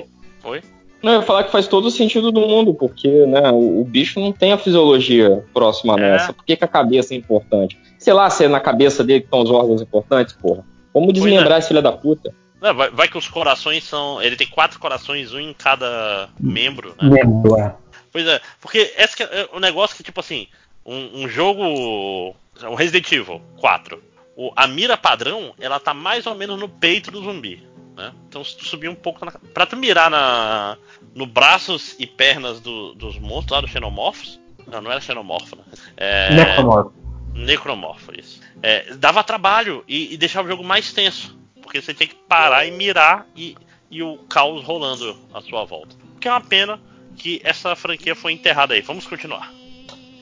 Oi? 0.44 0.62
Não, 1.04 1.14
eu 1.14 1.20
ia 1.20 1.26
falar 1.26 1.44
que 1.44 1.52
faz 1.52 1.68
todo 1.68 1.86
o 1.86 1.92
sentido 1.92 2.32
do 2.32 2.42
mundo, 2.42 2.74
porque 2.74 3.08
né, 3.28 3.52
o, 3.52 3.82
o 3.82 3.84
bicho 3.84 4.20
não 4.20 4.32
tem 4.32 4.54
a 4.54 4.58
fisiologia 4.58 5.46
próxima 5.54 5.94
é. 5.96 5.98
nessa. 5.98 6.34
Por 6.34 6.44
que, 6.44 6.56
que, 6.56 6.64
a 6.64 6.68
cabeça 6.68 7.14
é 7.14 7.18
importante? 7.18 7.78
Sei 8.00 8.12
lá, 8.12 8.30
se 8.30 8.46
é 8.46 8.48
na 8.48 8.60
cabeça 8.60 9.04
dele 9.04 9.20
que 9.20 9.28
estão 9.28 9.42
os 9.42 9.52
órgãos 9.52 9.82
importantes, 9.82 10.34
porra. 10.34 10.66
Vamos 10.94 11.14
desmembrar 11.14 11.58
é. 11.58 11.60
esse 11.60 11.68
filho 11.68 11.82
da 11.82 11.92
puta. 11.92 12.34
Não, 12.62 12.74
vai, 12.74 12.90
vai, 12.90 13.08
que 13.08 13.18
os 13.18 13.28
corações 13.28 13.84
são. 13.84 14.20
Ele 14.22 14.36
tem 14.36 14.48
quatro 14.48 14.80
corações, 14.80 15.32
um 15.32 15.40
em 15.40 15.54
cada 15.54 16.30
membro, 16.40 16.96
né? 17.00 17.10
Membro, 17.10 17.56
é. 17.58 17.76
Pois 18.16 18.26
é, 18.28 18.40
porque 18.62 18.94
esse 18.98 19.22
é 19.24 19.50
o 19.52 19.58
um 19.58 19.60
negócio 19.60 19.94
que, 19.94 20.02
tipo 20.02 20.22
assim, 20.22 20.48
um, 20.86 21.24
um 21.24 21.28
jogo. 21.28 22.34
O 22.64 22.74
Resident 22.74 23.12
Evil 23.12 23.42
4. 23.58 24.02
O, 24.38 24.54
a 24.56 24.66
mira 24.68 24.96
padrão, 24.96 25.54
ela 25.60 25.82
tá 25.82 25.94
mais 25.94 26.26
ou 26.26 26.34
menos 26.34 26.58
no 26.58 26.70
peito 26.70 27.12
do 27.12 27.22
zumbi. 27.22 27.62
Né? 27.94 28.14
Então 28.30 28.42
se 28.42 28.56
tu 28.56 28.64
subir 28.64 28.88
um 28.88 28.96
pouco 28.96 29.26
na, 29.26 29.34
pra 29.54 29.66
tu 29.66 29.76
mirar 29.76 30.10
na, 30.10 30.78
no 31.14 31.26
braços 31.26 31.94
e 32.00 32.08
pernas 32.08 32.62
do, 32.62 32.94
dos 32.94 33.20
monstros 33.20 33.52
lá 33.52 33.60
do 33.60 33.68
Xenomorphos. 33.68 34.40
Não, 34.66 34.82
não 34.82 34.92
era 34.92 35.02
Xenomorfo, 35.02 35.58
né? 35.58 35.64
É, 35.98 36.34
Necromorfo. 36.34 36.94
Necromorfo, 37.34 38.18
isso. 38.18 38.40
É, 38.64 38.94
dava 38.94 39.26
trabalho 39.26 39.84
e, 39.90 40.14
e, 40.14 40.18
deixava 40.18 40.48
o 40.48 40.52
jogo 40.52 40.64
mais 40.64 40.94
tenso. 40.94 41.38
Porque 41.62 41.82
você 41.82 41.94
tinha 41.94 42.08
que 42.08 42.16
parar 42.16 42.66
e 42.66 42.72
mirar 42.72 43.28
e, 43.36 43.58
e 43.92 44.02
o 44.02 44.20
caos 44.30 44.64
rolando 44.64 45.20
à 45.34 45.42
sua 45.42 45.66
volta. 45.66 45.98
O 46.16 46.20
que 46.20 46.30
é 46.30 46.32
uma 46.32 46.40
pena, 46.40 46.80
que 47.16 47.42
essa 47.44 47.76
franquia 47.76 48.16
foi 48.16 48.34
enterrada 48.34 48.74
aí. 48.74 48.82
Vamos 48.82 49.08
continuar. 49.08 49.52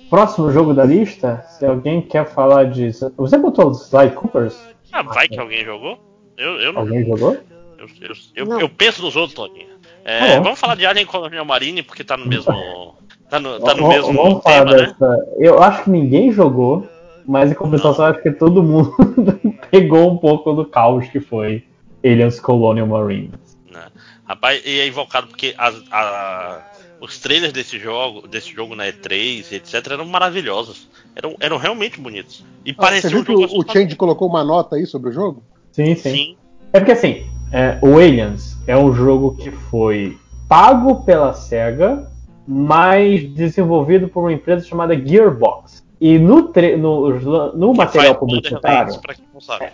Próximo 0.10 0.52
jogo 0.52 0.74
da 0.74 0.86
lista, 0.86 1.44
se 1.50 1.66
alguém 1.66 2.02
quer 2.02 2.26
falar 2.26 2.66
de. 2.66 2.92
Você 3.18 3.38
botou 3.38 3.72
os 3.72 3.88
Sly 3.88 4.12
Coopers? 4.12 4.56
Ah, 4.92 5.02
vai 5.02 5.28
que 5.28 5.40
alguém 5.40 5.66
jogou? 5.66 6.00
Eu, 6.38 6.60
eu 6.62 6.72
não. 6.72 6.82
Alguém 6.82 7.06
jogou? 7.06 7.38
Eu, 7.78 7.88
eu, 8.00 8.16
eu, 8.36 8.60
eu 8.60 8.70
penso 8.70 9.02
nos 9.02 9.16
outros, 9.16 9.34
Toninho. 9.34 9.74
É, 10.06 10.36
ah, 10.36 10.40
vamos 10.42 10.60
falar 10.60 10.76
de 10.76 10.86
Alien 10.86 11.06
Colonial 11.06 11.46
Marine, 11.46 11.82
porque 11.82 12.04
tá 12.04 12.16
no 12.16 12.26
mesmo. 12.26 12.96
Tá 13.30 13.40
no, 13.40 13.60
tá 13.60 13.74
no 13.74 13.88
mesmo 13.88 14.14
vamos 14.14 14.44
tema, 14.44 14.66
né? 14.66 14.78
Dessa. 14.78 15.28
Eu 15.38 15.62
acho 15.64 15.86
que 15.86 15.90
ninguém 15.90 16.32
jogou, 16.32 16.88
mas 17.26 17.52
em 17.52 17.56
compensação 17.56 18.06
acho 18.06 18.22
que 18.22 18.32
todo 18.32 18.62
mundo 18.62 18.94
pegou 19.72 20.12
um 20.12 20.18
pouco 20.18 20.54
do 20.54 20.66
caos 20.66 21.08
que 21.08 21.20
foi 21.20 21.66
Aliens 22.04 22.40
Colonial 22.40 22.86
Marine. 22.86 23.32
Né? 23.72 23.86
Rapaz, 24.26 24.62
e 24.66 24.80
é 24.80 24.88
invocado 24.88 25.28
porque 25.28 25.56
a, 25.58 25.74
a, 25.92 26.62
os 27.04 27.20
trailers 27.20 27.52
desse 27.52 27.78
jogo, 27.78 28.26
desse 28.30 28.54
jogo 28.54 28.76
na 28.76 28.86
E3, 28.86 29.52
etc, 29.52 29.92
eram 29.92 30.06
maravilhosos. 30.06 30.88
Eram, 31.14 31.36
eram 31.38 31.58
realmente 31.58 32.00
bonitos. 32.00 32.46
E 32.66 32.72
ah, 32.72 32.76
parecia 32.78 33.10
você 33.10 33.22
viu 33.22 33.22
um 33.22 33.48
que 33.48 33.56
o, 33.56 33.60
o 33.60 33.70
Change 33.70 33.96
colocou 33.98 34.30
uma 34.30 34.42
nota 34.42 34.78
aí 34.78 34.86
sobre 34.86 35.10
o 35.10 35.12
jogo? 35.12 35.44
Sim, 35.74 35.96
sim. 35.96 36.12
sim. 36.12 36.38
É 36.72 36.80
porque 36.80 36.94
assim, 36.94 37.28
é, 37.52 37.78
o 37.82 37.98
Aliens 37.98 38.58
é 38.66 38.78
um 38.78 38.94
jogo 38.94 39.36
que 39.36 39.52
foi 39.52 40.18
pago 40.48 41.04
pela 41.04 41.34
SEGA, 41.34 42.10
mas 42.48 43.30
desenvolvido 43.34 44.08
por 44.08 44.22
uma 44.22 44.32
empresa 44.32 44.66
chamada 44.66 44.96
Gearbox. 44.96 45.84
E 46.00 46.18
no, 46.18 46.54
no, 46.78 47.54
no 47.54 47.74
material 47.74 48.16
publicitário. 48.16 49.00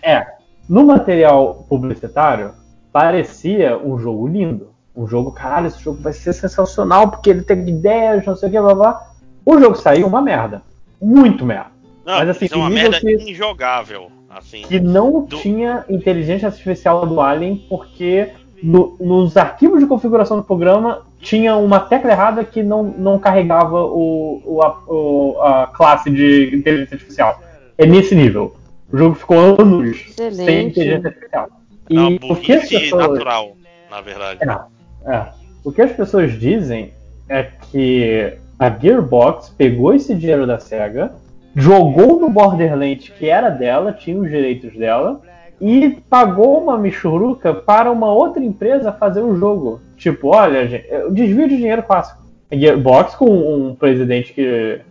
É, 0.01 0.14
é, 0.14 0.27
no 0.68 0.84
material 0.84 1.64
publicitário, 1.69 2.53
parecia 2.91 3.77
um 3.77 3.99
jogo 3.99 4.27
lindo 4.27 4.78
o 4.99 5.07
jogo, 5.07 5.31
caralho, 5.31 5.67
esse 5.67 5.81
jogo 5.81 6.01
vai 6.01 6.11
ser 6.11 6.34
sensacional 6.34 7.09
porque 7.09 7.30
ele 7.30 7.41
tem 7.41 7.69
ideias, 7.69 8.26
não 8.26 8.35
sei 8.35 8.49
o 8.49 8.51
que, 8.51 8.59
blá 8.59 8.76
blá. 8.76 9.01
O 9.45 9.57
jogo 9.57 9.76
saiu 9.76 10.05
uma 10.05 10.21
merda. 10.21 10.61
Muito 11.01 11.45
merda. 11.45 11.71
Não, 12.05 12.17
Mas 12.17 12.30
assim, 12.30 12.49
é 12.51 12.55
uma 12.55 12.69
merda 12.69 12.99
que, 12.99 13.13
injogável. 13.31 14.11
Assim, 14.30 14.61
que 14.63 14.77
não 14.77 15.23
do... 15.23 15.38
tinha 15.38 15.85
inteligência 15.89 16.49
artificial 16.49 17.07
do 17.07 17.21
Alien, 17.21 17.65
porque 17.69 18.30
no, 18.61 18.97
nos 18.99 19.38
arquivos 19.38 19.80
de 19.80 19.85
configuração 19.85 20.35
do 20.35 20.43
programa 20.43 21.03
tinha 21.21 21.55
uma 21.55 21.80
tecla 21.80 22.11
errada 22.11 22.43
que 22.43 22.61
não, 22.61 22.84
não 22.84 23.17
carregava 23.17 23.81
o, 23.81 24.41
o, 24.45 24.61
a, 24.61 24.84
o, 24.85 25.41
a, 25.41 25.67
classe 25.67 26.09
de 26.09 26.53
inteligência 26.53 26.95
artificial. 26.95 27.41
É 27.77 27.85
nesse 27.85 28.13
nível. 28.13 28.53
O 28.91 28.97
jogo 28.97 29.15
ficou 29.15 29.61
anos 29.61 29.95
Excelente. 29.95 30.45
sem 30.45 30.67
inteligência 30.67 31.07
artificial. 31.07 31.49
E 31.89 31.95
não, 31.95 32.15
o 32.30 32.35
que 32.35 32.55
natural, 32.93 33.55
na 33.89 34.01
verdade. 34.01 34.39
É, 34.43 34.78
é. 35.05 35.26
O 35.63 35.71
que 35.71 35.81
as 35.81 35.91
pessoas 35.91 36.34
dizem 36.34 36.93
é 37.27 37.43
que 37.43 38.34
a 38.57 38.69
Gearbox 38.69 39.49
pegou 39.57 39.93
esse 39.93 40.15
dinheiro 40.15 40.47
da 40.47 40.59
SEGA, 40.59 41.13
jogou 41.55 42.19
no 42.19 42.30
Borderlands 42.30 43.09
que 43.09 43.30
era 43.30 43.49
dela, 43.49 43.93
tinha 43.93 44.17
os 44.17 44.30
direitos 44.30 44.76
dela, 44.77 45.21
e 45.61 45.97
pagou 46.09 46.61
uma 46.61 46.77
michuruca 46.77 47.53
para 47.53 47.91
uma 47.91 48.11
outra 48.11 48.43
empresa 48.43 48.91
fazer 48.91 49.21
o 49.21 49.35
jogo. 49.35 49.81
Tipo, 49.97 50.30
olha, 50.30 50.67
gente, 50.67 50.88
desvio 51.11 51.47
de 51.49 51.57
dinheiro 51.57 51.84
clássico. 51.84 52.21
A 52.51 52.55
Gearbox 52.55 53.15
com 53.15 53.27
um 53.27 53.76
presidente 53.76 54.34
que. 54.34 54.81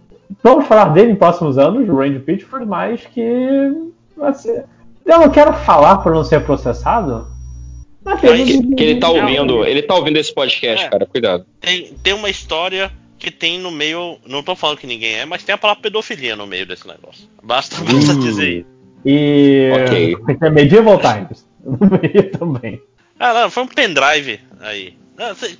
Vamos 0.43 0.66
falar 0.66 0.93
dele 0.93 1.12
em 1.12 1.16
próximos 1.16 1.56
anos, 1.56 1.89
o 1.89 1.97
Randy 1.97 2.18
Pitchford, 2.18 2.66
mas 2.66 3.05
que. 3.06 3.90
Assim, 4.20 4.60
eu 5.06 5.18
não 5.20 5.30
quero 5.30 5.52
falar 5.55 5.98
por 5.98 6.12
não 6.12 6.22
ser 6.22 6.44
processado. 6.44 7.26
Mas 8.09 8.20
que, 8.20 8.74
que, 8.74 8.82
ele 8.82 9.01
tá 9.01 9.10
ouvindo, 9.10 9.64
ele 9.64 9.82
tá 9.82 9.94
ouvindo 9.94 10.16
esse 10.16 10.32
podcast, 10.32 10.86
é, 10.86 10.89
cara, 10.89 11.05
cuidado. 11.05 11.47
Tem, 11.60 11.93
tem 12.02 12.14
uma 12.14 12.30
história 12.30 12.90
que 13.18 13.30
tem 13.30 13.59
no 13.59 13.70
meio. 13.70 14.18
Não 14.26 14.43
tô 14.43 14.56
falando 14.56 14.78
que 14.78 14.86
ninguém 14.86 15.14
é, 15.16 15.24
mas 15.26 15.43
tem 15.43 15.55
a 15.55 15.59
palavra 15.59 15.82
pedofilia 15.82 16.35
no 16.35 16.47
meio 16.47 16.64
desse 16.64 16.86
negócio. 16.86 17.28
Basta, 17.43 17.76
basta 17.82 18.12
uh. 18.12 18.18
dizer 18.18 18.60
isso. 18.60 18.78
E 19.05 19.70
okay. 19.85 20.16
é 20.40 20.51
Medieval 20.51 20.98
Times 20.98 21.47
no 21.62 21.78
meio 21.78 22.30
também. 22.30 22.80
Ah, 23.18 23.35
não, 23.35 23.51
foi 23.51 23.64
um 23.64 23.68
pendrive 23.68 24.40
aí. 24.60 24.97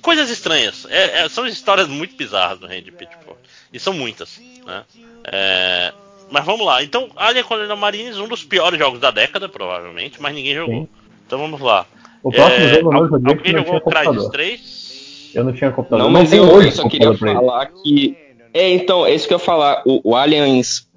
Coisas 0.01 0.29
estranhas. 0.29 0.87
É, 0.89 1.21
é, 1.21 1.29
são 1.29 1.45
histórias 1.45 1.87
muito 1.87 2.15
bizarras 2.15 2.59
do 2.59 2.65
Randy 2.65 2.91
Pitchford. 2.91 3.39
E 3.71 3.79
são 3.79 3.93
muitas. 3.93 4.41
Né? 4.65 4.83
É, 5.25 5.93
mas 6.31 6.45
vamos 6.45 6.65
lá. 6.65 6.81
Então, 6.81 7.09
Alien 7.15 7.43
Colonial 7.43 7.77
Marines, 7.77 8.17
um 8.17 8.27
dos 8.27 8.43
piores 8.43 8.79
jogos 8.79 8.99
da 8.99 9.11
década, 9.11 9.49
provavelmente, 9.49 10.21
mas 10.21 10.33
ninguém 10.33 10.55
jogou. 10.55 10.83
Sim. 10.83 10.89
Então 11.27 11.37
vamos 11.37 11.59
lá. 11.59 11.85
O 12.23 12.31
próximo 12.31 12.65
é, 12.65 12.73
jogo 12.75 12.93
eu 12.93 13.19
não 13.19 13.31
Alguém 13.31 13.51
jogou 13.53 13.81
Crysis 13.81 14.29
3? 14.29 15.31
Eu 15.35 15.43
não 15.43 15.53
tinha 15.53 15.71
computador. 15.71 16.05
Não, 16.05 16.11
mas 16.11 16.33
eu, 16.33 16.61
eu 16.61 16.71
só 16.71 16.87
queria 16.87 17.15
falar 17.15 17.67
que. 17.67 18.17
É, 18.53 18.69
então, 18.71 19.05
é 19.05 19.13
isso 19.13 19.27
que 19.27 19.33
eu 19.33 19.37
ia 19.37 19.43
falar. 19.43 19.83
O, 19.85 20.11
o 20.11 20.15
Aliens 20.15 20.89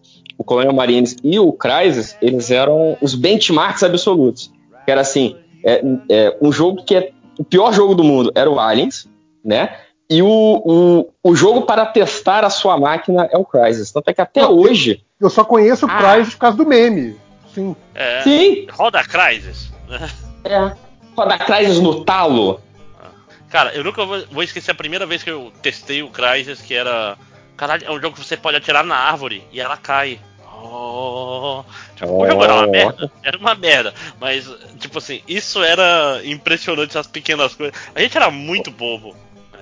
o 0.42 0.44
Colonial 0.44 0.74
Marines 0.74 1.16
e 1.22 1.38
o 1.38 1.52
Crysis, 1.52 2.16
eles 2.20 2.50
eram 2.50 2.96
os 3.00 3.14
benchmarks 3.14 3.82
absolutos. 3.82 4.52
Que 4.84 4.90
era 4.90 5.00
assim, 5.00 5.36
é, 5.64 5.82
é, 6.10 6.36
um 6.42 6.50
jogo 6.50 6.84
que 6.84 6.96
é 6.96 7.12
o 7.38 7.44
pior 7.44 7.72
jogo 7.72 7.94
do 7.94 8.04
mundo 8.04 8.32
era 8.34 8.50
o 8.50 8.58
Aliens, 8.58 9.08
né? 9.44 9.76
E 10.10 10.20
o, 10.20 10.28
o, 10.28 11.10
o 11.22 11.34
jogo 11.34 11.62
para 11.62 11.86
testar 11.86 12.44
a 12.44 12.50
sua 12.50 12.78
máquina 12.78 13.28
é 13.32 13.38
o 13.38 13.44
Crysis. 13.44 13.90
Tanto 13.90 14.08
é 14.08 14.12
que 14.12 14.20
até 14.20 14.42
Não, 14.42 14.52
hoje. 14.52 15.02
Eu 15.18 15.30
só 15.30 15.44
conheço 15.44 15.86
o 15.86 15.90
ah. 15.90 15.96
Crysis 15.96 16.34
por 16.34 16.40
causa 16.40 16.56
do 16.56 16.66
meme. 16.66 17.16
Sim. 17.54 17.76
É, 17.94 18.22
Sim. 18.22 18.66
Roda 18.72 19.02
Crysis. 19.04 19.70
É. 20.44 20.72
Roda 21.16 21.38
Crysis 21.38 21.80
no 21.80 22.04
talo. 22.04 22.60
Cara, 23.50 23.74
eu 23.74 23.84
nunca 23.84 24.04
vou, 24.04 24.24
vou, 24.30 24.42
esquecer 24.42 24.70
a 24.70 24.74
primeira 24.74 25.04
vez 25.04 25.22
que 25.22 25.30
eu 25.30 25.52
testei 25.60 26.02
o 26.02 26.08
Crysis, 26.08 26.62
que 26.62 26.74
era. 26.74 27.18
Caralho, 27.54 27.84
é 27.86 27.90
um 27.90 28.00
jogo 28.00 28.16
que 28.16 28.24
você 28.24 28.36
pode 28.36 28.56
atirar 28.56 28.82
na 28.82 28.96
árvore 28.96 29.44
e 29.52 29.60
ela 29.60 29.76
cai. 29.76 30.18
Oh, 30.64 31.64
tipo, 31.96 32.22
o 32.22 32.26
jogo 32.26 32.44
era 32.44 32.54
uma 32.54 32.66
merda, 32.66 33.12
era 33.22 33.36
uma 33.36 33.54
merda, 33.54 33.94
mas 34.20 34.48
tipo 34.78 34.98
assim, 34.98 35.20
isso 35.26 35.62
era 35.62 36.20
impressionante 36.24 36.96
as 36.96 37.06
pequenas 37.06 37.54
coisas. 37.54 37.74
A 37.94 38.00
gente 38.00 38.16
era 38.16 38.30
muito 38.30 38.70
bobo. 38.70 39.14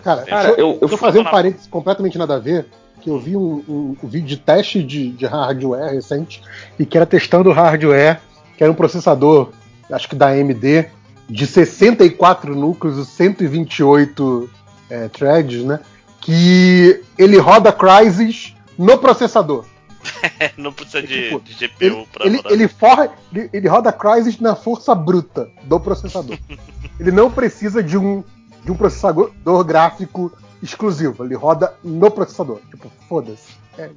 Cara, 0.04 0.22
cara 0.22 0.50
eu, 0.50 0.78
eu, 0.80 0.88
eu 0.88 0.98
fazer 0.98 1.18
um 1.18 1.24
parênteses 1.24 1.66
completamente 1.66 2.16
nada 2.16 2.36
a 2.36 2.38
ver, 2.38 2.66
que 3.00 3.10
eu 3.10 3.18
vi 3.18 3.36
um, 3.36 3.64
um, 3.66 3.96
um 4.02 4.08
vídeo 4.08 4.28
de 4.28 4.36
teste 4.36 4.82
de, 4.82 5.10
de, 5.10 5.26
hardware 5.26 5.92
recente 5.92 6.42
e 6.78 6.86
que 6.86 6.96
era 6.96 7.06
testando 7.06 7.50
o 7.50 7.52
hardware, 7.52 8.20
que 8.56 8.62
era 8.62 8.70
um 8.70 8.76
processador, 8.76 9.50
acho 9.90 10.08
que 10.08 10.14
da 10.14 10.28
AMD, 10.28 10.90
de 11.30 11.46
64 11.46 12.54
núcleos 12.56 12.98
e 12.98 13.06
128 13.06 14.50
é, 14.90 15.08
threads, 15.08 15.64
né? 15.64 15.80
Que 16.20 17.02
ele 17.16 17.38
roda 17.38 17.72
Crysis 17.72 18.54
no 18.76 18.98
processador. 18.98 19.64
não 20.56 20.72
precisa 20.72 21.02
de, 21.02 21.24
tipo, 21.24 21.40
de 21.40 21.54
GPU 21.54 21.84
ele, 21.84 22.06
pra 22.12 22.26
ele, 22.26 22.36
rodar. 22.36 22.52
Ele, 22.52 22.68
forra, 22.68 23.12
ele, 23.32 23.50
ele 23.52 23.68
roda 23.68 23.92
Crysis 23.92 24.40
na 24.40 24.56
força 24.56 24.94
bruta 24.94 25.48
do 25.62 25.78
processador. 25.78 26.36
ele 26.98 27.12
não 27.12 27.30
precisa 27.30 27.82
de 27.82 27.96
um, 27.96 28.24
de 28.64 28.72
um 28.72 28.76
processador 28.76 29.32
gráfico 29.64 30.32
exclusivo. 30.62 31.24
Ele 31.24 31.34
roda 31.36 31.74
no 31.84 32.10
processador. 32.10 32.60
Tipo, 32.70 32.90
foda-se. 33.08 33.56
É. 33.78 33.90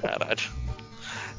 Caralho. 0.00 0.50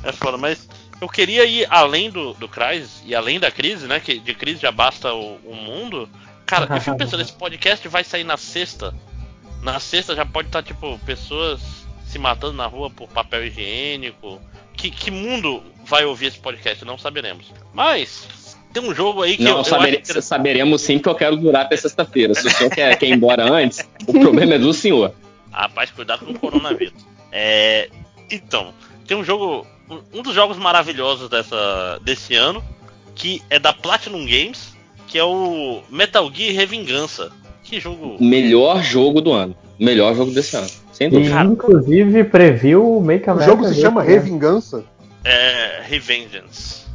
É 0.04 0.12
foda, 0.12 0.38
mas 0.38 0.68
eu 1.02 1.10
queria 1.10 1.44
ir 1.46 1.66
além 1.70 2.12
do, 2.12 2.34
do 2.36 2.48
Crysis 2.48 3.02
e 3.06 3.16
além 3.16 3.40
da 3.40 3.50
crise, 3.50 3.88
né? 3.88 4.00
Que 4.00 4.20
de 4.20 4.36
crise 4.36 4.62
já 4.62 4.72
basta 4.72 5.12
o, 5.12 5.38
o 5.44 5.56
mundo. 5.56 6.08
Cara, 6.46 6.68
eu 6.76 6.80
fico 6.80 6.98
pensando, 6.98 7.22
esse 7.22 7.34
podcast 7.34 7.88
vai 7.88 8.04
sair 8.04 8.24
na 8.24 8.38
sexta. 8.38 8.94
Na 9.64 9.80
sexta 9.80 10.16
já 10.16 10.26
pode 10.26 10.50
estar, 10.50 10.62
tipo, 10.62 11.00
pessoas 11.00 11.60
se 12.06 12.20
matando 12.20 12.54
na 12.54 12.68
rua 12.68 12.90
por 12.90 13.10
papel 13.10 13.48
higiênico. 13.48 14.40
Que, 14.74 14.92
que 14.92 15.10
mundo 15.10 15.64
vai 15.86 16.06
ouvir 16.06 16.28
esse 16.28 16.40
podcast? 16.40 16.86
Não 16.86 16.98
saberemos. 16.98 17.52
Mas 17.74 18.58
tem 18.72 18.84
um 18.84 18.94
jogo 18.94 19.24
aí 19.24 19.38
que 19.38 19.44
não, 19.44 19.58
eu, 19.58 19.64
sabere, 19.64 20.04
eu 20.08 20.22
saberemos 20.22 20.82
sim 20.82 21.00
que 21.00 21.10
eu 21.10 21.16
quero 21.16 21.36
durar 21.36 21.64
até 21.64 21.76
sexta-feira. 21.78 22.34
Se 22.36 22.48
o 22.48 22.52
senhor 22.52 22.70
quer, 22.70 22.96
quer 22.98 23.08
ir 23.08 23.14
embora 23.14 23.44
antes, 23.52 23.88
o 24.06 24.14
problema 24.14 24.54
é 24.54 24.60
do 24.60 24.72
senhor. 24.72 25.14
Rapaz, 25.52 25.90
cuidado 25.90 26.26
com 26.26 26.32
o 26.32 26.40
coronavírus. 26.40 27.06
É, 27.32 27.90
então, 28.30 28.74
tem 29.08 29.18
um 29.18 29.24
jogo, 29.24 29.68
um 30.14 30.22
dos 30.22 30.34
jogos 30.34 30.58
maravilhosos 30.58 31.30
dessa, 31.30 32.00
desse 32.04 32.36
ano, 32.36 32.64
que 33.16 33.42
é 33.50 33.60
da 33.60 33.74
Platinum 33.74 34.26
Games, 34.26 34.76
que 35.08 35.18
é 35.18 35.24
o 35.24 35.82
Metal 35.90 36.32
Gear 36.34 36.56
Revingança. 36.56 37.32
Que 37.64 37.80
jogo. 37.80 38.18
Melhor 38.20 38.84
jogo 38.84 39.22
do 39.22 39.32
ano. 39.32 39.56
Melhor 39.80 40.16
jogo 40.16 40.32
desse 40.32 40.56
ano. 40.56 40.70
Sem 40.92 41.10
dúvida. 41.10 41.44
E, 41.44 41.48
inclusive 41.48 42.24
previu 42.26 42.98
o 42.98 43.02
Make 43.02 43.30
America. 43.30 43.52
O 43.52 43.58
jogo 43.58 43.74
se 43.74 43.82
chama 43.82 44.04
Revingança? 44.04 44.84
É. 45.24 45.82
Revengeance. 45.84 46.86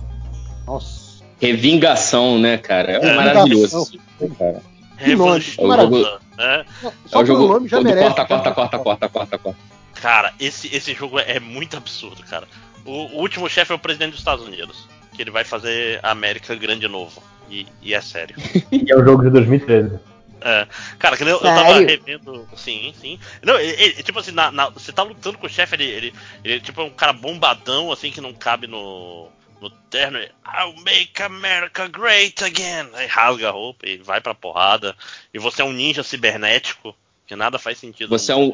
Nossa. 0.66 1.23
Revingação, 1.40 2.39
né, 2.39 2.56
cara? 2.59 2.93
É, 2.93 2.97
é 2.97 3.14
maravilhoso. 3.14 3.98
Cara. 4.39 4.62
Revanche. 4.97 5.60
É 5.60 5.64
o 5.64 5.77
jogo. 5.77 6.06
É, 6.39 6.64
é 7.12 7.18
o 7.18 7.24
jogo 7.24 7.48
nome 7.48 7.68
já 7.68 7.81
merece. 7.81 8.06
Corta, 8.06 8.24
corta, 8.24 8.51
corta, 8.52 8.78
corta, 8.78 9.09
corta, 9.09 9.39
corta. 9.39 9.60
Cara, 9.94 10.32
esse, 10.39 10.74
esse 10.74 10.94
jogo 10.94 11.18
é 11.18 11.40
muito 11.40 11.77
absurdo, 11.77 12.23
cara. 12.23 12.47
O, 12.87 13.17
o 13.17 13.21
último 13.21 13.49
chefe 13.49 13.73
é 13.73 13.75
o 13.75 13.79
presidente 13.79 14.13
dos 14.13 14.21
Estados 14.21 14.47
Unidos. 14.47 14.89
Que 15.15 15.23
ele 15.23 15.31
vai 15.31 15.45
fazer 15.45 15.99
a 16.03 16.11
América 16.11 16.55
grande 16.55 16.87
novo. 16.87 17.23
E, 17.51 17.67
e 17.83 17.95
é 17.95 18.01
sério. 18.01 18.37
e 18.71 18.91
é 18.91 18.97
o 18.97 19.05
jogo 19.05 19.23
de 19.25 19.31
2013. 19.31 19.99
É. 20.41 20.67
Cara, 20.99 21.17
eu, 21.21 21.27
eu 21.27 21.41
tava 21.41 21.81
revendo. 21.81 22.49
Sim, 22.57 22.95
sim. 23.01 23.19
Não, 23.43 23.59
ele, 23.59 23.83
ele, 23.83 24.03
tipo 24.03 24.19
assim, 24.19 24.33
na, 24.33 24.51
na, 24.51 24.69
você 24.69 24.93
tá 24.93 25.03
lutando 25.03 25.39
com 25.39 25.47
o 25.47 25.51
chefe, 25.51 25.75
ele, 25.75 25.85
ele, 25.85 26.15
ele 26.45 26.61
tipo 26.61 26.81
é 26.81 26.85
um 26.85 26.91
cara 26.91 27.13
bombadão, 27.13 27.91
assim, 27.91 28.11
que 28.11 28.21
não 28.21 28.33
cabe 28.33 28.67
no, 28.67 29.29
no 29.61 29.71
terno. 29.71 30.19
I'll 30.19 30.75
make 30.85 31.21
America 31.23 31.89
great 31.89 32.45
again. 32.45 32.89
Aí 32.95 33.07
rasga 33.07 33.49
a 33.49 33.53
roupa 33.53 33.89
e 33.89 33.97
vai 33.99 34.21
pra 34.21 34.35
porrada. 34.35 34.95
E 35.33 35.39
você 35.39 35.63
é 35.63 35.65
um 35.65 35.73
ninja 35.73 36.03
cibernético, 36.03 36.95
que 37.27 37.35
nada 37.35 37.59
faz 37.59 37.79
sentido. 37.79 38.11
Você, 38.11 38.33
é 38.33 38.37
um, 38.37 38.53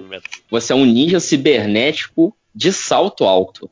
você 0.50 0.72
é 0.72 0.76
um 0.76 0.84
ninja 0.84 1.20
cibernético 1.20 2.34
de 2.54 2.72
salto 2.72 3.24
alto. 3.24 3.70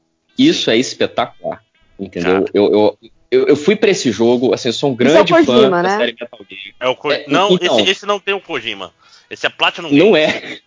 Isso 0.49 0.65
sim. 0.65 0.71
é 0.73 0.77
espetacular. 0.77 1.62
Entendeu? 1.99 2.47
Eu, 2.55 2.73
eu, 2.73 2.99
eu, 3.31 3.47
eu, 3.49 3.57
fui 3.57 3.77
para 3.77 3.91
esse 3.91 4.11
jogo, 4.11 4.55
assim, 4.55 4.71
eu 4.71 4.73
sou 4.73 4.91
um 4.91 4.95
grande 4.95 5.33
é 5.33 5.37
Kojima, 5.37 5.45
fã 5.45 5.71
né? 5.71 5.83
da 5.83 5.97
série 5.99 6.17
Metal 6.19 6.41
Gear. 6.49 6.75
É 6.81 6.89
o 6.89 6.97
Ko... 6.97 7.12
é, 7.12 7.25
não, 7.29 7.53
então, 7.53 7.79
esse, 7.79 7.91
esse, 7.91 8.07
não 8.07 8.19
tem 8.19 8.35
o 8.35 8.41
Kojima. 8.41 8.93
Esse 9.31 9.47
é 9.47 9.51
Platinum 9.51 9.93
Não 9.93 10.17
é. 10.17 10.59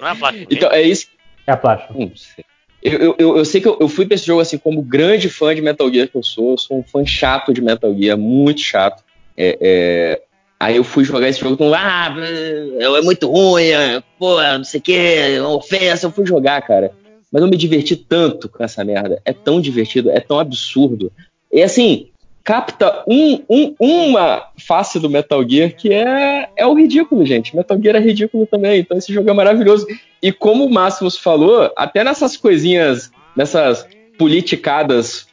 Não 0.00 0.08
é 0.08 0.10
a 0.10 0.16
Platinum 0.16 0.46
Então, 0.50 0.72
é 0.72 0.82
isso. 0.82 1.06
É 1.46 1.52
a 1.52 1.56
Platinum. 1.56 2.06
Hum, 2.06 2.12
eu, 2.82 3.16
eu, 3.18 3.36
eu, 3.38 3.44
sei 3.46 3.62
que 3.62 3.68
eu, 3.68 3.78
eu 3.80 3.88
fui 3.88 4.04
pra 4.04 4.14
esse 4.14 4.26
jogo, 4.26 4.42
assim, 4.42 4.58
como 4.58 4.82
grande 4.82 5.30
fã 5.30 5.54
de 5.54 5.62
Metal 5.62 5.90
Gear 5.90 6.08
que 6.08 6.16
eu 6.16 6.22
sou. 6.22 6.50
Eu 6.52 6.58
sou 6.58 6.78
um 6.78 6.82
fã 6.82 7.06
chato 7.06 7.54
de 7.54 7.62
Metal 7.62 7.94
Gear, 7.94 8.18
muito 8.18 8.60
chato. 8.60 9.02
É, 9.36 9.56
é... 9.60 10.22
Aí 10.60 10.76
eu 10.76 10.84
fui 10.84 11.04
jogar 11.04 11.28
esse 11.28 11.40
jogo 11.40 11.56
com, 11.56 11.72
ah, 11.74 12.14
é 12.78 13.02
muito 13.02 13.30
ruim, 13.30 13.64
é, 13.64 14.02
pô, 14.18 14.40
não 14.40 14.64
sei 14.64 14.80
o 14.80 14.82
que, 14.82 14.96
é 14.96 15.42
ofensa. 15.42 16.06
Eu 16.06 16.10
fui 16.10 16.26
jogar, 16.26 16.60
cara. 16.62 16.92
Mas 17.34 17.42
eu 17.42 17.48
me 17.48 17.56
diverti 17.56 17.96
tanto 17.96 18.48
com 18.48 18.62
essa 18.62 18.84
merda. 18.84 19.20
É 19.24 19.32
tão 19.32 19.60
divertido, 19.60 20.08
é 20.08 20.20
tão 20.20 20.38
absurdo. 20.38 21.10
E 21.52 21.64
assim, 21.64 22.06
capta 22.44 23.02
um, 23.08 23.42
um, 23.50 23.74
uma 23.80 24.50
face 24.56 25.00
do 25.00 25.10
Metal 25.10 25.42
Gear 25.48 25.74
que 25.74 25.92
é, 25.92 26.48
é 26.56 26.64
o 26.64 26.74
ridículo, 26.74 27.26
gente. 27.26 27.56
Metal 27.56 27.76
Gear 27.82 27.96
é 27.96 27.98
ridículo 27.98 28.46
também, 28.46 28.78
então 28.78 28.96
esse 28.96 29.12
jogo 29.12 29.28
é 29.28 29.32
maravilhoso. 29.32 29.84
E 30.22 30.30
como 30.30 30.64
o 30.64 30.72
Máximos 30.72 31.18
falou, 31.18 31.72
até 31.76 32.04
nessas 32.04 32.36
coisinhas, 32.36 33.10
nessas 33.34 33.84
politicadas 34.16 35.26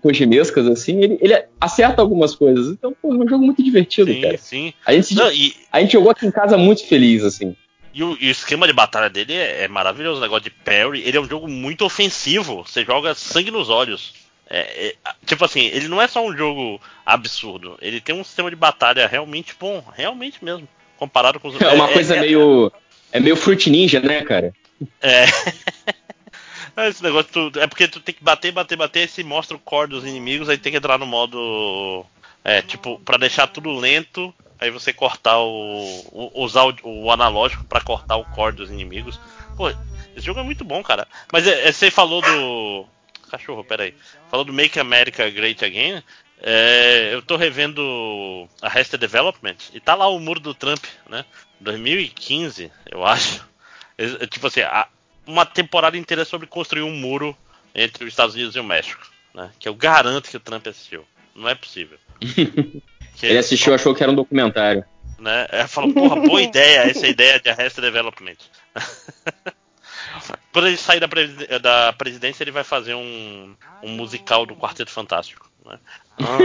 cojimescas, 0.00 0.66
assim, 0.66 0.98
ele, 1.02 1.18
ele 1.20 1.44
acerta 1.60 2.00
algumas 2.00 2.34
coisas. 2.34 2.68
Então, 2.68 2.94
pô, 3.02 3.12
é 3.12 3.16
um 3.18 3.28
jogo 3.28 3.44
muito 3.44 3.62
divertido, 3.62 4.10
sim, 4.10 4.20
cara. 4.22 4.38
Sim, 4.38 4.72
a 4.86 4.94
gente, 4.94 5.14
Não, 5.14 5.30
e... 5.30 5.52
a 5.70 5.80
gente 5.80 5.92
jogou 5.92 6.10
aqui 6.10 6.26
em 6.26 6.30
casa 6.30 6.56
muito 6.56 6.86
feliz, 6.86 7.22
assim. 7.22 7.54
E 7.98 8.02
o, 8.04 8.16
e 8.20 8.28
o, 8.28 8.30
esquema 8.30 8.64
de 8.64 8.72
batalha 8.72 9.10
dele 9.10 9.34
é, 9.34 9.64
é, 9.64 9.68
maravilhoso, 9.68 10.18
o 10.18 10.22
negócio 10.22 10.44
de 10.44 10.50
parry. 10.50 11.02
Ele 11.04 11.16
é 11.16 11.20
um 11.20 11.28
jogo 11.28 11.48
muito 11.48 11.84
ofensivo. 11.84 12.64
Você 12.64 12.84
joga 12.84 13.12
sangue 13.12 13.50
nos 13.50 13.68
olhos. 13.68 14.14
É, 14.48 14.60
é, 14.86 14.94
tipo 15.26 15.44
assim, 15.44 15.62
ele 15.66 15.88
não 15.88 16.00
é 16.00 16.06
só 16.06 16.24
um 16.24 16.36
jogo 16.36 16.80
absurdo. 17.04 17.76
Ele 17.82 18.00
tem 18.00 18.14
um 18.14 18.22
sistema 18.22 18.50
de 18.50 18.54
batalha 18.54 19.08
realmente 19.08 19.52
bom, 19.58 19.84
realmente 19.96 20.44
mesmo. 20.44 20.68
Comparado 20.96 21.40
com 21.40 21.48
os 21.48 21.54
outros. 21.54 21.72
É 21.72 21.74
uma 21.74 21.90
é, 21.90 21.92
coisa 21.92 22.14
é, 22.14 22.20
meio. 22.20 22.70
É 23.10 23.18
meio 23.18 23.34
Fruit 23.34 23.68
Ninja, 23.68 23.98
né, 23.98 24.22
cara? 24.22 24.54
É. 25.02 25.24
Esse 26.88 27.02
negócio 27.02 27.50
tu, 27.50 27.58
é 27.58 27.66
porque 27.66 27.88
tu 27.88 27.98
tem 27.98 28.14
que 28.14 28.22
bater, 28.22 28.52
bater, 28.52 28.76
bater, 28.76 29.06
e 29.06 29.08
se 29.08 29.24
mostra 29.24 29.56
o 29.56 29.60
core 29.60 29.90
dos 29.90 30.04
inimigos, 30.04 30.48
aí 30.48 30.56
tem 30.56 30.70
que 30.70 30.78
entrar 30.78 30.98
no 30.98 31.06
modo. 31.06 32.06
É, 32.44 32.62
tipo, 32.62 32.98
para 33.00 33.18
deixar 33.18 33.46
tudo 33.46 33.72
lento, 33.72 34.34
aí 34.58 34.70
você 34.70 34.92
cortar 34.92 35.38
o. 35.38 36.04
o 36.12 36.44
usar 36.44 36.64
o, 36.64 36.76
o 36.82 37.10
analógico 37.10 37.64
para 37.64 37.80
cortar 37.80 38.16
o 38.16 38.24
core 38.24 38.56
dos 38.56 38.70
inimigos. 38.70 39.20
Pô, 39.56 39.68
esse 40.16 40.26
jogo 40.26 40.40
é 40.40 40.42
muito 40.42 40.64
bom, 40.64 40.82
cara. 40.82 41.06
Mas 41.32 41.46
é, 41.46 41.68
é, 41.68 41.72
você 41.72 41.90
falou 41.90 42.22
do. 42.22 42.86
Cachorro, 43.30 43.62
peraí. 43.62 43.94
Falou 44.30 44.44
do 44.44 44.52
Make 44.52 44.80
America 44.80 45.28
Great 45.30 45.64
Again. 45.64 46.02
É, 46.40 47.10
eu 47.12 47.20
tô 47.20 47.36
revendo 47.36 48.48
Arrested 48.62 49.00
Development 49.00 49.56
e 49.74 49.80
tá 49.80 49.94
lá 49.94 50.08
o 50.08 50.20
muro 50.20 50.38
do 50.38 50.54
Trump, 50.54 50.84
né? 51.08 51.24
2015, 51.60 52.70
eu 52.90 53.04
acho. 53.04 53.46
É, 53.96 54.26
tipo 54.26 54.46
assim, 54.46 54.60
a, 54.60 54.86
uma 55.26 55.44
temporada 55.44 55.96
inteira 55.98 56.24
sobre 56.24 56.46
construir 56.46 56.82
um 56.82 56.94
muro 56.94 57.36
entre 57.74 58.04
os 58.04 58.12
Estados 58.12 58.34
Unidos 58.34 58.54
e 58.54 58.60
o 58.60 58.64
México, 58.64 59.04
né? 59.34 59.50
Que 59.58 59.68
eu 59.68 59.74
garanto 59.74 60.30
que 60.30 60.36
o 60.36 60.40
Trump 60.40 60.66
assistiu. 60.66 61.04
Não 61.38 61.48
é 61.48 61.54
possível. 61.54 61.96
ele 63.22 63.38
assistiu, 63.38 63.74
achou 63.74 63.94
que 63.94 64.02
era 64.02 64.10
um 64.10 64.16
documentário. 64.16 64.84
Né? 65.18 65.46
É, 65.50 65.66
falou, 65.66 65.92
porra, 65.92 66.16
boa 66.16 66.42
ideia 66.42 66.80
essa 66.90 67.06
ideia 67.06 67.40
de 67.40 67.48
Arrested 67.48 67.84
Development. 67.84 68.36
Quando 70.52 70.68
ele 70.68 70.76
sair 70.76 71.00
da, 71.00 71.06
da, 71.58 71.92
presidência, 71.92 72.42
ele 72.42 72.50
vai 72.50 72.64
fazer 72.64 72.94
um, 72.94 73.54
um 73.82 73.90
musical 73.90 74.44
do 74.44 74.56
Quarteto 74.56 74.90
Fantástico. 74.90 75.50
Né? 75.64 75.78
Ah. 76.20 76.38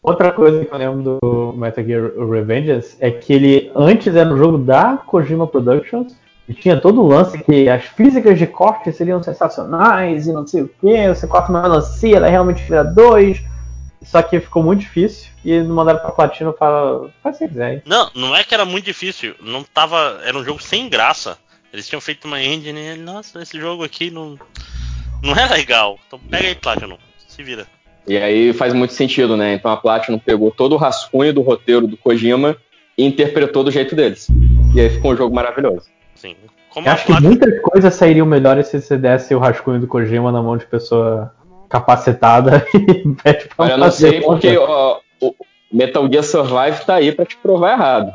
Outra 0.00 0.30
coisa 0.30 0.64
que 0.64 0.72
eu 0.72 0.78
lembro 0.78 1.18
do 1.18 1.52
Metal 1.56 1.82
Gear 1.82 2.12
Revengeance 2.30 2.94
é 3.00 3.10
que 3.10 3.32
ele 3.32 3.72
antes 3.74 4.14
era 4.14 4.32
um 4.32 4.36
jogo 4.36 4.58
da 4.58 4.98
Kojima 4.98 5.46
Productions 5.46 6.14
e 6.48 6.52
tinha 6.52 6.78
todo 6.78 7.02
o 7.02 7.06
lance 7.06 7.42
que 7.42 7.68
as 7.68 7.84
físicas 7.84 8.38
de 8.38 8.46
corte 8.46 8.92
seriam 8.92 9.22
sensacionais 9.22 10.26
e 10.26 10.32
não 10.32 10.46
sei 10.46 10.62
o 10.62 10.68
que, 10.68 11.08
você 11.08 11.26
corta 11.26 11.50
uma 11.50 11.62
melancia, 11.62 12.16
ela 12.16 12.28
realmente 12.28 12.62
vira 12.62 12.84
dois. 12.84 13.42
Só 14.02 14.20
que 14.20 14.38
ficou 14.38 14.62
muito 14.62 14.80
difícil 14.80 15.30
e 15.42 15.58
mandaram 15.62 15.98
pra 15.98 16.12
Platina 16.12 16.50
e 16.50 16.58
falaram, 16.58 17.10
faz 17.22 17.36
o 17.36 17.38
que 17.38 17.48
quiser. 17.48 17.82
Não, 17.86 18.10
não 18.14 18.36
é 18.36 18.44
que 18.44 18.52
era 18.52 18.66
muito 18.66 18.84
difícil, 18.84 19.34
não 19.40 19.64
tava. 19.64 20.20
Era 20.24 20.36
um 20.36 20.44
jogo 20.44 20.62
sem 20.62 20.90
graça. 20.90 21.38
Eles 21.72 21.88
tinham 21.88 22.02
feito 22.02 22.26
uma 22.26 22.40
engine 22.40 22.94
e, 22.94 22.96
nossa, 22.96 23.42
esse 23.42 23.58
jogo 23.58 23.82
aqui 23.82 24.10
não, 24.10 24.38
não 25.22 25.34
é 25.34 25.48
legal. 25.48 25.98
Então 26.06 26.18
pega 26.18 26.48
aí, 26.48 26.54
Platinum, 26.54 26.98
se 27.26 27.42
vira. 27.42 27.66
E 28.06 28.18
aí 28.18 28.52
faz 28.52 28.74
muito 28.74 28.92
sentido, 28.92 29.38
né? 29.38 29.54
Então 29.54 29.70
a 29.70 29.76
Platinum 29.78 30.18
pegou 30.18 30.50
todo 30.50 30.74
o 30.74 30.78
rascunho 30.78 31.32
do 31.32 31.40
roteiro 31.40 31.86
do 31.86 31.96
Kojima 31.96 32.56
e 32.96 33.04
interpretou 33.04 33.64
do 33.64 33.70
jeito 33.70 33.96
deles. 33.96 34.28
E 34.74 34.80
aí 34.80 34.90
ficou 34.90 35.12
um 35.12 35.16
jogo 35.16 35.34
maravilhoso. 35.34 35.93
Sim. 36.24 36.36
Como 36.70 36.88
acho 36.88 37.04
que 37.04 37.20
muitas 37.20 37.60
coisas 37.60 37.94
sairiam 37.94 38.24
melhores 38.24 38.68
se 38.68 38.80
você 38.80 38.96
desse 38.96 39.34
o 39.34 39.38
rascunho 39.38 39.78
do 39.78 39.86
Kojima 39.86 40.32
na 40.32 40.42
mão 40.42 40.56
de 40.56 40.64
pessoa 40.64 41.30
capacitada 41.68 42.66
e 42.72 43.14
pede 43.22 43.46
pra 43.54 43.68
Eu 43.68 43.76
não 43.76 43.90
sei 43.90 44.22
porque 44.22 44.56
ó, 44.56 45.00
o 45.20 45.34
Metal 45.70 46.10
Gear 46.10 46.24
Survive 46.24 46.82
tá 46.86 46.94
aí 46.94 47.12
pra 47.12 47.26
te 47.26 47.36
provar 47.36 47.72
errado. 47.72 48.14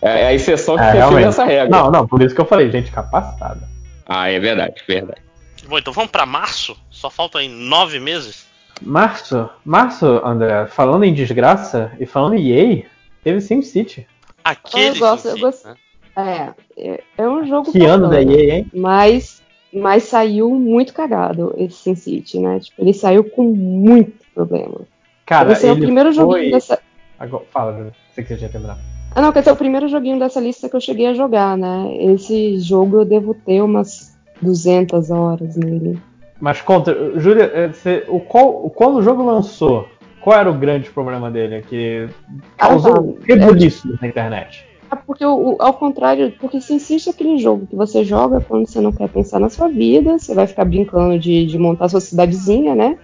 É, 0.00 0.22
é 0.22 0.26
a 0.28 0.32
exceção 0.32 0.76
que 0.76 0.82
é, 0.82 0.92
define 0.92 1.24
essa 1.24 1.44
regra. 1.44 1.68
Não, 1.68 1.90
não, 1.90 2.06
por 2.06 2.22
isso 2.22 2.34
que 2.34 2.40
eu 2.40 2.46
falei, 2.46 2.70
gente 2.70 2.90
capacitada. 2.90 3.68
Ah, 4.06 4.30
é 4.30 4.40
verdade, 4.40 4.82
verdade. 4.88 5.20
Bom, 5.68 5.78
então 5.78 5.92
vamos 5.92 6.10
pra 6.10 6.24
março? 6.24 6.74
Só 6.90 7.10
faltam 7.10 7.38
aí 7.38 7.48
nove 7.48 8.00
meses? 8.00 8.46
Março? 8.80 9.48
Março, 9.62 10.06
André, 10.24 10.66
falando 10.68 11.04
em 11.04 11.12
desgraça 11.12 11.92
e 12.00 12.06
falando 12.06 12.36
em 12.36 12.50
EA, 12.50 12.86
teve 13.22 13.42
SimCity. 13.42 14.06
Aquele 14.42 14.88
eu 14.88 14.96
gosto, 14.96 15.28
eu 15.28 15.38
gosto, 15.38 15.68
né? 15.68 15.74
É, 16.16 16.52
é, 16.76 17.00
é 17.18 17.28
um 17.28 17.44
jogo. 17.46 17.72
Que 17.72 17.84
ano 17.84 18.08
da 18.08 18.22
EA, 18.22 18.56
hein? 18.56 18.70
Mas, 18.74 19.42
mas 19.72 20.04
saiu 20.04 20.50
muito 20.50 20.94
cagado 20.94 21.54
esse 21.56 21.76
Sin 21.76 21.94
City, 21.94 22.38
né? 22.38 22.60
Tipo, 22.60 22.82
ele 22.82 22.92
saiu 22.92 23.24
com 23.24 23.44
muito 23.44 24.12
problema. 24.34 24.80
Cara, 25.26 25.52
esse 25.52 25.66
é 25.66 25.72
o 25.72 25.78
primeiro 25.78 26.12
foi... 26.12 26.22
joguinho 26.22 26.50
dessa. 26.52 26.78
Agora, 27.18 27.44
fala, 27.50 27.72
Júlio. 27.72 27.92
Você 28.10 28.22
que 28.22 28.28
você 28.28 28.36
tinha 28.36 28.50
terminado. 28.50 28.80
Ah, 29.14 29.22
não, 29.22 29.32
que 29.32 29.38
esse 29.38 29.48
é 29.48 29.52
o 29.52 29.56
primeiro 29.56 29.88
joguinho 29.88 30.18
dessa 30.18 30.40
lista 30.40 30.68
que 30.68 30.74
eu 30.74 30.80
cheguei 30.80 31.06
a 31.06 31.14
jogar, 31.14 31.56
né? 31.56 31.96
Esse 31.98 32.58
jogo 32.58 32.98
eu 32.98 33.04
devo 33.04 33.32
ter 33.32 33.62
umas 33.62 34.16
200 34.42 35.10
horas 35.10 35.56
nele. 35.56 35.98
Mas 36.40 36.60
conta, 36.60 36.94
Júlia, 37.16 37.50
eh, 37.54 37.68
você, 37.68 38.04
o 38.08 38.18
qual, 38.18 38.68
quando 38.70 38.96
o 38.96 39.02
jogo 39.02 39.24
lançou, 39.24 39.88
qual 40.20 40.38
era 40.38 40.50
o 40.50 40.54
grande 40.54 40.90
problema 40.90 41.30
dele? 41.30 41.62
Que 41.62 42.08
causou 42.56 43.16
ah, 43.16 43.20
tá. 43.20 43.26
rebuliço 43.26 43.88
é, 43.88 43.98
na 44.02 44.08
internet. 44.08 44.66
É 44.90 44.96
porque, 44.96 45.24
o, 45.24 45.56
ao 45.58 45.74
contrário, 45.74 46.32
porque 46.38 46.60
se 46.60 46.74
insiste 46.74 47.10
aquele 47.10 47.38
jogo 47.38 47.66
que 47.66 47.76
você 47.76 48.04
joga 48.04 48.40
quando 48.40 48.66
você 48.66 48.80
não 48.80 48.92
quer 48.92 49.08
pensar 49.08 49.40
na 49.40 49.50
sua 49.50 49.68
vida, 49.68 50.18
você 50.18 50.34
vai 50.34 50.46
ficar 50.46 50.64
brincando 50.64 51.18
de, 51.18 51.46
de 51.46 51.58
montar 51.58 51.88
sua 51.88 52.00
cidadezinha, 52.00 52.74
né? 52.74 52.98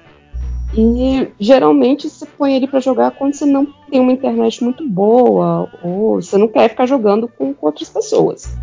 E 0.77 1.29
geralmente 1.39 2.09
você 2.09 2.25
põe 2.27 2.55
ele 2.55 2.69
para 2.69 2.79
jogar 2.79 3.11
quando 3.11 3.35
você 3.35 3.45
não 3.45 3.67
tem 3.91 4.01
uma 4.01 4.13
internet 4.13 4.63
muito 4.63 4.89
boa, 4.89 5.69
ou 5.83 6.23
você 6.23 6.39
não 6.39 6.47
quer 6.47 6.69
ficar 6.69 6.87
jogando 6.87 7.27
com, 7.27 7.53
com 7.53 7.67
outras 7.67 7.89
pessoas. 7.89 8.57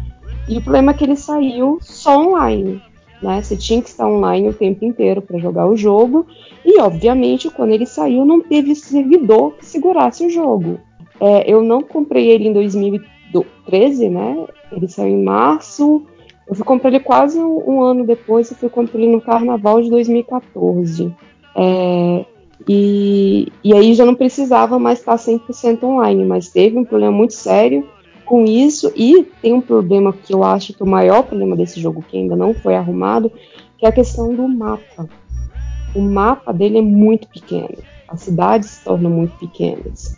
E 0.48 0.58
o 0.58 0.62
problema 0.62 0.92
é 0.92 0.94
que 0.94 1.04
ele 1.04 1.18
saiu 1.18 1.78
só 1.82 2.18
online. 2.18 2.82
Né? 3.22 3.42
Você 3.42 3.58
tinha 3.58 3.82
que 3.82 3.90
estar 3.90 4.08
online 4.08 4.48
o 4.48 4.54
tempo 4.54 4.86
inteiro 4.86 5.22
para 5.22 5.40
jogar 5.40 5.68
o 5.68 5.76
jogo. 5.76 6.26
E, 6.64 6.80
obviamente, 6.80 7.50
quando 7.50 7.72
ele 7.72 7.86
saiu, 7.86 8.24
não 8.24 8.42
teve 8.42 8.74
servidor 8.76 9.54
que 9.56 9.66
segurasse 9.66 10.26
o 10.26 10.30
jogo. 10.30 10.80
É, 11.20 11.52
eu 11.52 11.62
não 11.62 11.82
comprei 11.82 12.30
ele 12.30 12.48
em 12.48 12.54
2013, 12.54 14.10
né? 14.10 14.46
Ele 14.72 14.88
saiu 14.88 15.10
em 15.10 15.24
março. 15.24 16.06
Eu 16.48 16.56
fui 16.56 16.64
comprar 16.64 16.90
ele 16.90 17.00
quase 17.00 17.40
um, 17.40 17.70
um 17.70 17.82
ano 17.82 18.06
depois. 18.06 18.50
Eu 18.50 18.58
fui 18.58 18.70
comprar 18.70 19.00
ele 19.00 19.12
no 19.12 19.22
carnaval 19.22 19.82
de 19.82 19.90
2014. 19.90 21.14
É, 21.56 22.26
e, 22.68 23.52
e 23.64 23.74
aí 23.74 23.94
já 23.94 24.06
não 24.06 24.16
precisava 24.16 24.80
mais 24.80 25.00
estar 25.00 25.16
100% 25.16 25.84
online, 25.84 26.26
mas 26.26 26.50
teve 26.50 26.78
um 26.78 26.86
problema 26.86 27.12
muito 27.12 27.34
sério 27.34 27.88
com 28.26 28.46
isso. 28.46 28.92
E 28.96 29.24
tem 29.42 29.54
um 29.54 29.62
problema 29.62 30.14
que 30.14 30.34
eu 30.34 30.44
acho 30.44 30.74
que 30.74 30.84
o 30.84 30.88
maior 30.88 31.24
problema 31.24 31.56
desse 31.56 31.80
jogo, 31.80 32.04
que 32.08 32.18
ainda 32.18 32.36
não 32.36 32.54
foi 32.54 32.76
arrumado, 32.76 33.32
que 33.78 33.86
é 33.86 33.90
a 33.90 33.92
questão 33.92 34.34
do 34.34 34.48
mapa. 34.48 35.08
O 35.96 36.02
mapa 36.02 36.52
dele 36.54 36.78
é 36.78 36.82
muito 36.82 37.28
pequeno. 37.28 37.78
As 38.08 38.22
cidades 38.22 38.70
se 38.70 38.84
tornam 38.84 39.10
muito 39.10 39.38
pequenas. 39.38 40.18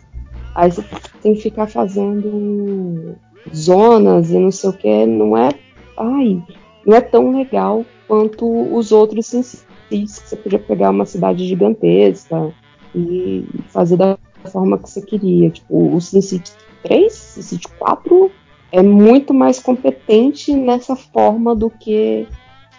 Aí 0.54 0.70
você 0.70 0.84
tem 1.22 1.34
que 1.34 1.42
ficar 1.42 1.66
fazendo 1.66 3.16
zonas 3.54 4.30
e 4.30 4.38
não 4.38 4.50
sei 4.50 4.70
o 4.70 4.72
que, 4.72 5.06
não 5.06 5.36
é. 5.36 5.50
Ai, 5.96 6.42
não 6.86 6.96
é 6.96 7.00
tão 7.00 7.36
legal 7.36 7.84
quanto 8.08 8.46
os 8.74 8.90
outros 8.92 9.26
SimCities, 9.26 10.18
que 10.18 10.28
você 10.28 10.36
podia 10.36 10.58
pegar 10.58 10.90
uma 10.90 11.06
cidade 11.06 11.46
gigantesca 11.46 12.52
e 12.94 13.44
fazer 13.68 13.96
da 13.96 14.18
forma 14.50 14.78
que 14.78 14.88
você 14.88 15.02
queria. 15.02 15.50
Tipo, 15.50 15.94
o 15.94 16.00
SimCity 16.00 16.52
3, 16.82 17.12
SimCity 17.12 17.68
4 17.78 18.30
é 18.72 18.82
muito 18.82 19.34
mais 19.34 19.60
competente 19.60 20.52
nessa 20.54 20.96
forma 20.96 21.54
do 21.54 21.70
que 21.70 22.26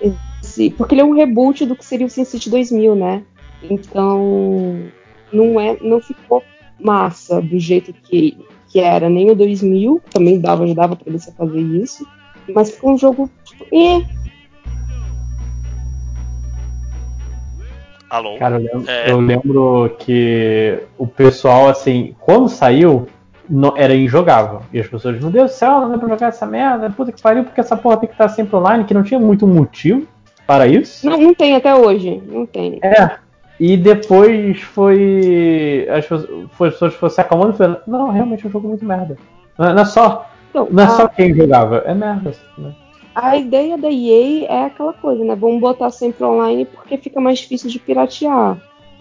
esse, 0.01 0.71
porque 0.71 0.95
ele 0.95 1.01
é 1.01 1.05
um 1.05 1.13
reboot 1.13 1.65
do 1.65 1.75
que 1.75 1.85
seria 1.85 2.07
o 2.07 2.09
SimCity 2.09 2.49
2000, 2.49 2.95
né? 2.95 3.23
Então, 3.63 4.79
não 5.31 5.59
é, 5.59 5.77
não 5.81 6.01
ficou 6.01 6.43
massa 6.81 7.41
do 7.41 7.59
jeito 7.59 7.93
que, 7.93 8.37
que 8.67 8.79
era, 8.79 9.09
nem 9.09 9.29
o 9.29 9.35
2000, 9.35 10.01
também 10.11 10.39
dava, 10.39 10.63
ajudava 10.63 10.95
pra 10.95 11.09
eles 11.09 11.27
a 11.27 11.31
fazer 11.31 11.59
isso, 11.59 12.05
mas 12.53 12.71
ficou 12.71 12.93
um 12.93 12.97
jogo 12.97 13.29
tipo, 13.43 13.65
eh. 13.73 14.03
Alô? 18.09 18.37
Cara, 18.37 18.55
eu 18.55 18.61
lembro, 18.61 18.91
é... 18.91 19.11
eu 19.11 19.19
lembro, 19.21 19.95
que 19.97 20.79
o 20.97 21.07
pessoal, 21.07 21.69
assim, 21.69 22.13
quando 22.19 22.49
saiu, 22.49 23.07
não, 23.49 23.73
era 23.77 23.95
injogável. 23.95 24.61
E 24.73 24.79
as 24.79 24.87
pessoas, 24.87 25.19
meu 25.19 25.29
Deus 25.29 25.51
do 25.51 25.53
céu, 25.53 25.81
não 25.81 25.91
dá 25.91 25.97
pra 25.97 26.09
jogar 26.09 26.27
essa 26.27 26.45
merda, 26.45 26.89
puta 26.89 27.11
que 27.11 27.21
pariu, 27.21 27.45
porque 27.45 27.61
essa 27.61 27.77
porra 27.77 27.97
tem 27.97 28.07
que 28.07 28.15
estar 28.15 28.27
sempre 28.27 28.55
online, 28.55 28.83
que 28.83 28.93
não 28.93 29.03
tinha 29.03 29.19
muito 29.19 29.47
motivo 29.47 30.05
para 30.45 30.67
isso. 30.67 31.09
Não, 31.09 31.17
não 31.17 31.33
tem 31.33 31.55
até 31.55 31.73
hoje, 31.73 32.21
não 32.27 32.45
tem. 32.45 32.79
É, 32.83 33.17
e 33.61 33.77
depois 33.77 34.59
foi. 34.59 35.87
As 35.91 36.07
pessoas 36.57 36.95
foram 36.95 37.13
se 37.13 37.21
acalmando 37.21 37.53
e 37.53 37.57
falaram, 37.57 37.81
não, 37.85 38.09
realmente 38.09 38.43
é 38.43 38.49
um 38.49 38.51
jogo 38.51 38.67
muito 38.67 38.83
merda. 38.83 39.15
Não 39.55 39.69
é, 39.69 39.73
não 39.75 39.81
é 39.83 39.85
só. 39.85 40.27
Não, 40.51 40.67
não 40.71 40.83
é 40.83 40.87
a... 40.87 40.89
só 40.89 41.07
quem 41.07 41.31
jogava, 41.35 41.83
é 41.85 41.93
merda. 41.93 42.33
Né? 42.57 42.73
a 43.13 43.37
ideia 43.37 43.77
da 43.77 43.91
EA 43.91 44.47
é 44.47 44.65
aquela 44.65 44.93
coisa, 44.93 45.23
né? 45.23 45.35
Vamos 45.35 45.61
botar 45.61 45.91
sempre 45.91 46.23
online 46.23 46.65
porque 46.65 46.97
fica 46.97 47.21
mais 47.21 47.37
difícil 47.37 47.69
de 47.69 47.77
piratear. 47.77 48.57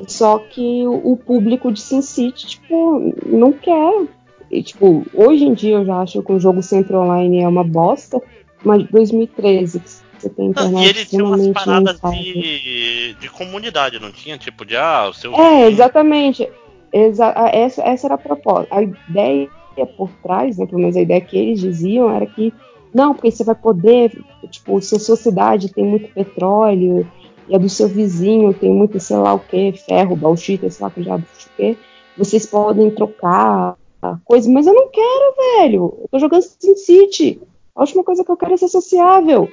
Só 0.06 0.38
que 0.38 0.84
o 0.86 1.16
público 1.16 1.72
de 1.72 1.80
SimCity, 1.80 2.46
tipo, 2.46 3.14
não 3.24 3.52
quer. 3.52 4.08
E, 4.50 4.62
tipo, 4.62 5.06
hoje 5.14 5.44
em 5.46 5.54
dia 5.54 5.76
eu 5.76 5.86
já 5.86 6.02
acho 6.02 6.22
que 6.22 6.32
o 6.32 6.40
jogo 6.40 6.62
sempre 6.62 6.94
online 6.94 7.40
é 7.40 7.48
uma 7.48 7.64
bosta, 7.64 8.20
mas 8.62 8.86
2013, 8.90 9.80
que 9.80 9.90
você 10.20 10.28
tem 10.30 10.46
internet. 10.46 10.72
Não, 10.72 10.82
e 10.82 10.88
ele 10.88 11.04
tinha 11.04 11.24
umas 11.24 11.48
paradas 11.48 12.00
de, 12.00 13.14
de 13.20 13.28
comunidade, 13.30 13.98
não 13.98 14.12
tinha? 14.12 14.36
Tipo, 14.38 14.64
de 14.64 14.76
ah, 14.76 15.08
o 15.08 15.14
seu. 15.14 15.34
É, 15.34 15.68
exatamente. 15.68 16.48
Exa 16.92 17.32
essa, 17.52 17.82
essa 17.82 18.06
era 18.06 18.14
a 18.14 18.18
proposta. 18.18 18.74
A 18.74 18.82
ideia 18.82 19.48
por 19.96 20.10
trás, 20.22 20.58
né, 20.58 20.66
pelo 20.66 20.80
menos 20.80 20.96
a 20.96 21.00
ideia 21.00 21.20
que 21.20 21.38
eles 21.38 21.60
diziam, 21.60 22.14
era 22.14 22.26
que 22.26 22.52
não, 22.92 23.14
porque 23.14 23.30
você 23.30 23.44
vai 23.44 23.54
poder, 23.54 24.12
tipo, 24.50 24.80
se 24.82 24.96
a 24.96 24.98
sua 24.98 25.16
cidade 25.16 25.72
tem 25.72 25.84
muito 25.84 26.12
petróleo 26.12 27.06
e 27.48 27.54
a 27.54 27.58
do 27.58 27.68
seu 27.68 27.88
vizinho 27.88 28.52
tem 28.52 28.70
muito, 28.70 28.98
sei 28.98 29.16
lá 29.16 29.34
o 29.34 29.38
que, 29.38 29.72
ferro, 29.72 30.16
bauxita, 30.16 30.68
sei 30.68 30.84
lá 30.84 30.90
que 30.90 31.02
já 31.02 31.16
o 31.16 31.22
que, 31.56 31.78
vocês 32.16 32.46
podem 32.46 32.90
trocar 32.90 33.76
coisa, 34.24 34.50
mas 34.50 34.66
eu 34.66 34.74
não 34.74 34.88
quero, 34.88 35.34
velho. 35.58 35.94
Eu 36.00 36.08
tô 36.10 36.18
jogando 36.18 36.42
Sin 36.42 36.74
City. 36.74 37.40
A 37.74 37.82
última 37.82 38.02
coisa 38.02 38.24
que 38.24 38.30
eu 38.30 38.36
quero 38.36 38.54
é 38.54 38.56
ser 38.56 38.68
sociável. 38.68 39.48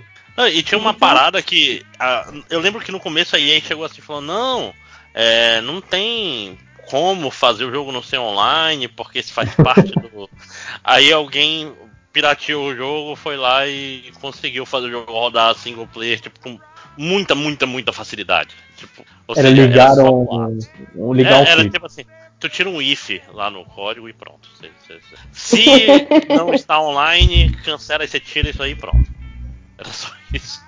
E 0.45 0.61
tinha 0.61 0.77
uma 0.77 0.91
então- 0.91 0.99
parada 0.99 1.41
que. 1.41 1.83
A, 1.99 2.31
eu 2.49 2.59
lembro 2.59 2.81
que 2.81 2.91
no 2.91 2.99
começo 2.99 3.35
a 3.35 3.39
EA 3.39 3.59
chegou 3.59 3.85
assim 3.85 3.99
e 3.99 4.03
falou: 4.03 4.21
não, 4.21 4.73
é, 5.13 5.61
não 5.61 5.81
tem 5.81 6.57
como 6.87 7.31
fazer 7.31 7.65
o 7.65 7.71
jogo 7.71 7.91
não 7.91 8.03
ser 8.03 8.19
online, 8.19 8.87
porque 8.87 9.19
isso 9.19 9.33
faz 9.33 9.53
parte 9.55 9.91
do. 9.91 10.29
Aí 10.83 11.11
alguém 11.11 11.73
pirateou 12.13 12.67
o 12.67 12.75
jogo, 12.75 13.15
foi 13.15 13.37
lá 13.37 13.67
e 13.67 14.11
conseguiu 14.21 14.65
fazer 14.65 14.87
o 14.87 14.91
jogo 14.91 15.11
rodar 15.11 15.53
single 15.55 15.87
player, 15.87 16.19
tipo, 16.19 16.39
com 16.39 16.59
muita, 16.97 17.35
muita, 17.35 17.65
muita 17.65 17.93
facilidade. 17.93 18.55
Tipo, 18.75 19.05
era 19.35 19.49
seja, 19.49 19.61
ligar 19.61 19.91
era 19.91 20.03
um, 20.03 20.57
um 20.95 21.13
ligar 21.13 21.33
é, 21.33 21.43
um 21.43 21.45
era 21.45 21.69
tipo 21.69 21.85
assim, 21.85 22.05
tu 22.39 22.49
tira 22.49 22.69
um 22.69 22.81
if 22.81 23.21
lá 23.33 23.51
no 23.51 23.65
código 23.65 24.07
e 24.09 24.13
pronto. 24.13 24.49
Se, 25.31 25.87
não 26.29 26.53
está 26.53 26.81
online, 26.81 27.51
cancela 27.63 28.03
e 28.03 28.07
você 28.07 28.19
tira 28.19 28.49
isso 28.49 28.63
aí 28.63 28.71
e 28.71 28.75
pronto. 28.75 29.11
Era 29.77 29.89
só 29.89 30.16
isso. 30.33 30.65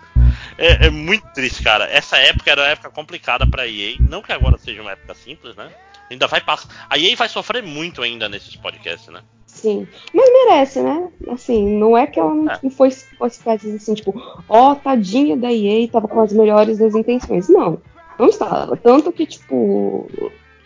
É, 0.57 0.87
é, 0.87 0.89
muito 0.89 1.25
triste, 1.33 1.63
cara. 1.63 1.85
Essa 1.85 2.17
época 2.17 2.51
era 2.51 2.61
uma 2.61 2.67
época 2.67 2.89
complicada 2.89 3.47
pra 3.47 3.67
EA. 3.67 3.95
Não 3.99 4.21
que 4.21 4.31
agora 4.31 4.57
seja 4.57 4.81
uma 4.81 4.91
época 4.91 5.13
simples, 5.13 5.55
né? 5.55 5.71
Ainda 6.11 6.27
vai 6.27 6.41
passar. 6.41 6.67
A 6.89 6.97
EA 6.97 7.15
vai 7.15 7.29
sofrer 7.29 7.63
muito 7.63 8.01
ainda 8.01 8.27
nesses 8.27 8.55
podcasts, 8.55 9.07
né? 9.07 9.21
Sim. 9.45 9.87
Mas 10.13 10.29
merece, 10.29 10.81
né? 10.81 11.07
Assim, 11.29 11.77
não 11.77 11.97
é 11.97 12.07
que 12.07 12.19
ela 12.19 12.33
não, 12.33 12.51
é. 12.51 12.59
não 12.63 12.69
foi, 12.69 12.91
fosse 12.91 13.41
assim, 13.49 13.93
tipo, 13.93 14.13
ó, 14.47 14.71
oh, 14.71 14.75
tadinha 14.75 15.35
da 15.35 15.51
EA, 15.51 15.87
tava 15.87 16.07
com 16.07 16.21
as 16.21 16.33
melhores 16.33 16.77
das 16.77 16.95
intenções. 16.95 17.49
Não, 17.49 17.81
não 18.17 18.27
estava. 18.27 18.75
Tanto 18.77 19.11
que, 19.11 19.25
tipo, 19.25 20.09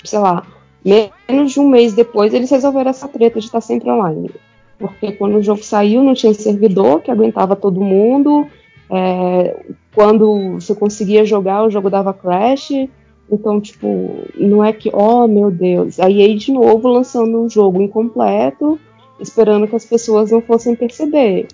sei 0.03 0.19
lá, 0.19 0.45
menos 0.83 1.53
de 1.53 1.59
um 1.59 1.67
mês 1.67 1.93
depois 1.93 2.33
eles 2.33 2.51
resolveram 2.51 2.89
essa 2.89 3.07
treta 3.07 3.39
de 3.39 3.45
estar 3.45 3.61
sempre 3.61 3.89
online. 3.89 4.29
Porque 4.77 5.13
quando 5.13 5.37
o 5.37 5.43
jogo 5.43 5.63
saiu, 5.63 6.03
não 6.03 6.13
tinha 6.13 6.33
servidor 6.33 7.01
que 7.01 7.11
aguentava 7.11 7.55
todo 7.55 7.81
mundo. 7.81 8.47
É, 8.93 9.65
quando 9.95 10.53
você 10.53 10.75
conseguia 10.75 11.25
jogar, 11.25 11.63
o 11.63 11.69
jogo 11.69 11.89
dava 11.89 12.13
crash. 12.13 12.71
Então, 13.31 13.59
tipo, 13.59 14.25
não 14.37 14.63
é 14.63 14.71
que, 14.71 14.91
oh 14.93 15.27
meu 15.27 15.49
Deus, 15.49 15.99
a 15.99 16.11
EA 16.11 16.35
de 16.35 16.51
novo 16.51 16.87
lançando 16.87 17.41
um 17.41 17.49
jogo 17.49 17.81
incompleto, 17.81 18.79
esperando 19.19 19.67
que 19.67 19.75
as 19.75 19.85
pessoas 19.85 20.31
não 20.31 20.41
fossem 20.41 20.75
perceber. 20.75 21.47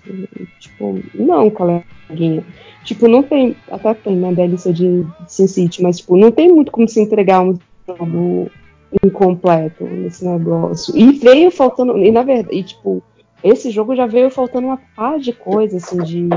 Tipo, 0.58 0.98
não, 1.14 1.48
coleguinha. 1.48 2.44
Tipo, 2.84 3.08
não 3.08 3.22
tem, 3.22 3.56
até 3.70 3.94
tem 3.94 4.16
na 4.16 4.28
né, 4.28 4.34
DLC 4.34 4.72
de 4.72 5.06
SimCity, 5.28 5.82
mas 5.82 5.98
tipo, 5.98 6.16
não 6.16 6.30
tem 6.30 6.52
muito 6.52 6.72
como 6.72 6.88
se 6.88 7.00
entregar 7.00 7.40
um 7.40 7.58
jogo 7.86 8.50
incompleto 9.02 9.84
nesse 9.84 10.26
negócio. 10.26 10.96
E 10.96 11.12
veio 11.12 11.50
faltando, 11.50 11.96
e 11.98 12.10
na 12.10 12.22
verdade, 12.22 12.58
e, 12.58 12.62
tipo, 12.62 13.02
esse 13.42 13.70
jogo 13.70 13.94
já 13.94 14.06
veio 14.06 14.30
faltando 14.30 14.66
uma 14.66 14.80
par 14.96 15.18
de 15.18 15.32
coisas, 15.32 15.84
assim, 15.84 16.02
de, 16.02 16.28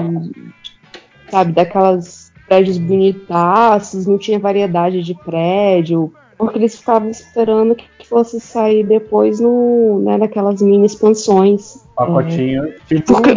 sabe, 1.33 1.51
daquelas 1.51 2.31
prédios 2.47 2.77
bonitaços, 2.77 4.05
não 4.05 4.19
tinha 4.19 4.37
variedade 4.37 5.01
de 5.01 5.15
prédio, 5.15 6.13
porque 6.37 6.59
eles 6.59 6.77
ficavam 6.77 7.09
esperando 7.09 7.75
que 7.75 8.07
fosse 8.07 8.39
sair 8.39 8.83
depois 8.85 9.39
no, 9.39 9.99
né, 10.03 10.15
naquelas 10.15 10.61
mini 10.61 10.85
expansões. 10.85 11.83
Pacotinho, 11.95 12.65
é. 12.65 12.71
tipo 12.85 13.13
porque, 13.13 13.31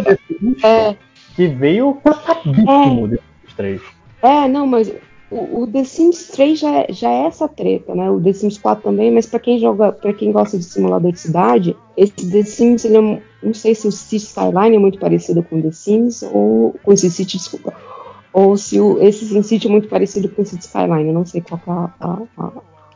é, 0.63 0.95
que 1.35 1.47
veio 1.47 1.95
cortadíssimo 1.95 3.05
é, 3.05 3.07
desses 3.07 3.55
três. 3.55 3.81
É, 4.21 4.47
não, 4.47 4.67
mas 4.67 4.93
o, 5.29 5.67
The 5.67 5.83
Sims 5.83 6.27
3 6.29 6.59
já, 6.59 6.73
é, 6.73 6.87
já 6.89 7.09
é 7.09 7.25
essa 7.25 7.47
treta, 7.47 7.93
né? 7.93 8.09
O 8.09 8.21
The 8.21 8.33
Sims 8.33 8.57
4 8.57 8.83
também, 8.83 9.11
mas 9.11 9.25
para 9.25 9.39
quem 9.39 9.59
joga, 9.59 9.91
para 9.91 10.13
quem 10.13 10.31
gosta 10.31 10.57
de 10.57 10.63
simulador 10.63 11.11
de 11.11 11.19
cidade, 11.19 11.75
esse 11.97 12.31
The 12.31 12.43
Sims, 12.43 12.85
ele 12.85 12.97
é, 12.97 13.21
não 13.43 13.53
sei 13.53 13.75
se 13.75 13.87
o 13.87 13.91
City 13.91 14.17
Skyline 14.17 14.75
é 14.75 14.79
muito 14.79 14.99
parecido 14.99 15.43
com 15.43 15.59
o 15.59 15.61
The 15.61 15.71
Sims 15.71 16.23
ou 16.23 16.75
com 16.81 16.93
esse 16.93 17.09
City, 17.11 17.37
desculpa, 17.37 17.73
ou 18.37 18.55
se 18.55 18.79
o, 18.79 19.01
esse 19.01 19.25
SimCity 19.25 19.65
é 19.65 19.71
muito 19.71 19.87
parecido 19.87 20.29
com 20.29 20.43
o 20.43 20.45
City 20.45 20.63
Skyline, 20.63 21.07
eu 21.07 21.13
não 21.13 21.25
sei 21.25 21.41
qual 21.41 21.59
é 21.65 21.71
a, 21.71 22.21
a, 22.37 22.51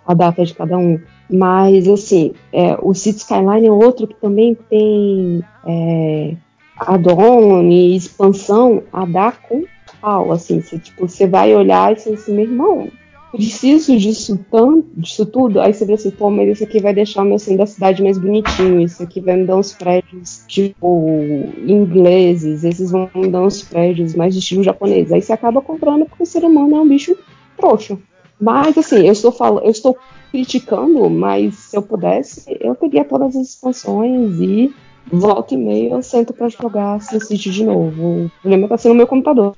a, 0.05 0.13
data 0.13 0.45
de 0.45 0.53
cada 0.53 0.77
um. 0.77 0.99
Mas, 1.27 1.87
assim, 1.87 2.33
é, 2.53 2.77
o 2.79 2.93
City 2.93 3.21
Skyline 3.21 3.65
é 3.65 3.71
outro 3.71 4.05
que 4.05 4.13
também 4.21 4.55
tem 4.69 5.43
é, 5.65 6.35
add-on 6.77 7.63
e 7.63 7.95
expansão 7.95 8.83
a 8.93 9.03
dar 9.03 9.41
com 9.41 9.63
pau, 10.01 10.31
assim, 10.31 10.61
você, 10.61 10.79
tipo, 10.79 11.07
você 11.07 11.27
vai 11.27 11.55
olhar 11.55 11.93
e 11.93 11.99
você 11.99 12.09
assim, 12.09 12.33
meu 12.33 12.45
irmão, 12.45 12.91
preciso 13.31 13.97
disso 13.97 14.39
tanto, 14.51 14.87
disso 14.95 15.25
tudo. 15.25 15.61
Aí 15.61 15.73
você 15.73 15.85
vê 15.85 15.93
assim, 15.93 16.11
pô, 16.11 16.29
mas 16.29 16.49
isso 16.49 16.63
aqui 16.63 16.81
vai 16.81 16.93
deixar 16.93 17.21
o 17.21 17.25
meu 17.25 17.39
centro 17.39 17.59
da 17.59 17.65
cidade 17.65 18.03
mais 18.03 18.17
bonitinho, 18.17 18.81
isso 18.81 19.01
aqui 19.01 19.21
vai 19.21 19.37
me 19.37 19.45
dar 19.45 19.57
uns 19.57 19.73
prédios, 19.73 20.43
tipo, 20.47 21.47
ingleses, 21.65 22.63
esses 22.63 22.91
vão 22.91 23.09
me 23.15 23.29
dar 23.29 23.41
uns 23.41 23.63
prédios 23.63 24.15
mais 24.15 24.33
de 24.33 24.39
estilo 24.39 24.63
japonês. 24.63 25.11
Aí 25.11 25.21
você 25.21 25.31
acaba 25.31 25.61
comprando 25.61 26.05
porque 26.05 26.23
o 26.23 26.25
ser 26.25 26.43
humano 26.43 26.75
é 26.75 26.81
um 26.81 26.87
bicho 26.87 27.15
frouxo. 27.57 27.97
Mas 28.39 28.77
assim, 28.77 29.05
eu 29.05 29.13
estou 29.13 29.31
falando, 29.31 29.63
eu 29.63 29.71
estou 29.71 29.97
criticando, 30.31 31.09
mas 31.09 31.55
se 31.55 31.77
eu 31.77 31.81
pudesse, 31.81 32.57
eu 32.59 32.73
peguei 32.73 33.03
todas 33.03 33.35
as 33.35 33.49
expansões 33.49 34.39
e 34.39 34.73
volta 35.07 35.53
e 35.53 35.57
meia 35.57 35.91
eu 35.91 36.03
sento 36.03 36.33
para 36.33 36.49
jogar 36.49 37.01
SimCity 37.01 37.51
de 37.51 37.63
novo. 37.63 38.25
O 38.25 38.31
problema 38.41 38.67
tá 38.67 38.77
sendo 38.77 38.93
o 38.93 38.95
meu 38.95 39.07
computador. 39.07 39.55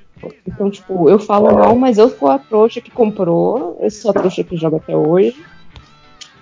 Então, 0.47 0.69
tipo, 0.69 1.09
eu 1.09 1.19
falo 1.19 1.53
mal, 1.53 1.75
mas 1.75 1.97
eu 1.97 2.09
sou 2.09 2.29
a 2.29 2.39
trouxa 2.39 2.79
que 2.79 2.91
comprou, 2.91 3.77
eu 3.81 3.91
sou 3.91 4.11
a 4.11 4.13
trouxa 4.13 4.43
que 4.43 4.55
joga 4.55 4.77
até 4.77 4.95
hoje. 4.95 5.35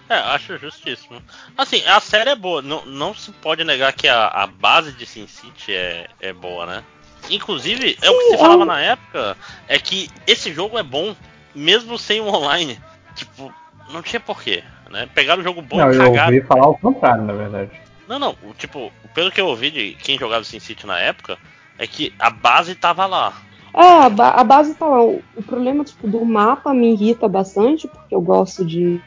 É, 0.07 0.15
acho 0.15 0.57
justíssimo. 0.57 1.21
Assim, 1.57 1.81
a 1.87 1.99
série 1.99 2.31
é 2.31 2.35
boa, 2.35 2.61
não, 2.61 2.85
não 2.85 3.15
se 3.15 3.31
pode 3.31 3.63
negar 3.63 3.93
que 3.93 4.07
a, 4.07 4.27
a 4.27 4.45
base 4.45 4.91
de 4.91 5.05
Sin 5.05 5.25
City 5.25 5.73
é, 5.73 6.07
é 6.19 6.33
boa, 6.33 6.65
né? 6.65 6.83
Inclusive, 7.29 7.91
Sim, 7.91 7.97
é 8.01 8.09
o 8.09 8.17
que 8.17 8.23
se 8.31 8.37
falava 8.37 8.63
é... 8.63 8.65
na 8.65 8.81
época, 8.81 9.37
é 9.67 9.79
que 9.79 10.09
esse 10.27 10.51
jogo 10.53 10.77
é 10.77 10.83
bom, 10.83 11.15
mesmo 11.55 11.97
sem 11.97 12.19
o 12.19 12.27
online. 12.27 12.77
Tipo, 13.15 13.53
não 13.91 14.01
tinha 14.01 14.19
porquê, 14.19 14.63
né? 14.89 15.07
Pegaram 15.13 15.41
o 15.41 15.43
jogo 15.45 15.61
bom 15.61 15.77
não, 15.77 15.93
e 15.93 15.97
cagaram. 15.97 16.33
Eu 16.33 16.35
ouvi 16.35 16.47
falar 16.47 16.67
o 16.67 16.77
contrário, 16.77 17.23
na 17.23 17.33
verdade. 17.33 17.71
Não, 18.11 18.19
não, 18.19 18.35
tipo, 18.57 18.91
pelo 19.15 19.31
que 19.31 19.39
eu 19.39 19.47
ouvi 19.47 19.71
de 19.71 19.93
quem 19.93 20.19
jogava 20.19 20.43
Sin 20.43 20.59
City 20.59 20.85
na 20.85 20.99
época, 20.99 21.37
é 21.79 21.87
que 21.87 22.13
a 22.19 22.29
base 22.29 22.75
tava 22.75 23.05
lá. 23.05 23.41
É, 23.73 24.03
a, 24.03 24.09
ba 24.09 24.31
a 24.31 24.43
base 24.43 24.73
tá 24.73 24.85
lá. 24.85 25.01
O, 25.01 25.21
o 25.33 25.41
problema 25.41 25.85
tipo, 25.85 26.09
do 26.09 26.25
mapa 26.25 26.73
me 26.73 26.91
irrita 26.91 27.29
bastante, 27.29 27.87
porque 27.87 28.13
eu 28.13 28.19
gosto 28.19 28.65
de, 28.65 28.99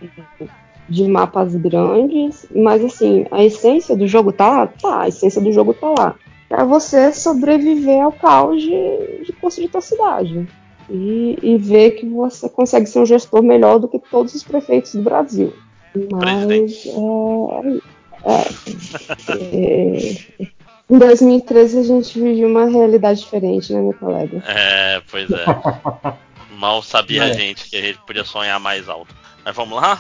de 0.89 1.07
mapas 1.07 1.55
grandes, 1.55 2.47
mas 2.57 2.83
assim, 2.83 3.27
a 3.31 3.45
essência 3.45 3.95
do 3.95 4.09
jogo 4.09 4.33
tá 4.33 4.49
lá? 4.49 4.67
Tá, 4.69 5.03
a 5.03 5.09
essência 5.09 5.39
do 5.39 5.53
jogo 5.53 5.75
tá 5.75 5.91
lá. 5.91 6.15
É 6.49 6.65
você 6.65 7.13
sobreviver 7.13 8.03
ao 8.03 8.13
caos 8.13 8.63
de, 8.63 9.25
de 9.27 9.33
construir 9.35 9.69
tua 9.69 9.83
cidade. 9.83 10.49
E, 10.89 11.39
e 11.43 11.59
ver 11.59 11.91
que 11.91 12.07
você 12.07 12.49
consegue 12.49 12.87
ser 12.87 13.01
um 13.01 13.07
gestor 13.07 13.43
melhor 13.43 13.79
do 13.79 13.89
que 13.89 13.99
todos 13.99 14.35
os 14.35 14.43
prefeitos 14.43 14.95
do 14.95 15.03
Brasil. 15.03 15.53
Mas 16.11 16.87
é, 16.87 16.89
é, 16.89 17.81
é, 18.25 18.49
em 20.89 20.99
2013 20.99 21.79
a 21.79 21.83
gente 21.83 22.21
vivia 22.21 22.47
uma 22.47 22.67
realidade 22.67 23.21
diferente, 23.21 23.73
né, 23.73 23.81
meu 23.81 23.95
colega? 23.95 24.43
É, 24.47 25.03
pois 25.11 25.31
é. 25.31 25.45
Mal 26.57 26.83
sabia 26.83 27.25
é. 27.25 27.31
a 27.31 27.33
gente 27.33 27.69
que 27.69 27.77
a 27.77 27.81
gente 27.81 27.99
podia 28.07 28.25
sonhar 28.25 28.59
mais 28.61 28.89
alto. 28.89 29.15
Mas 29.45 29.55
vamos 29.55 29.81
lá? 29.81 29.99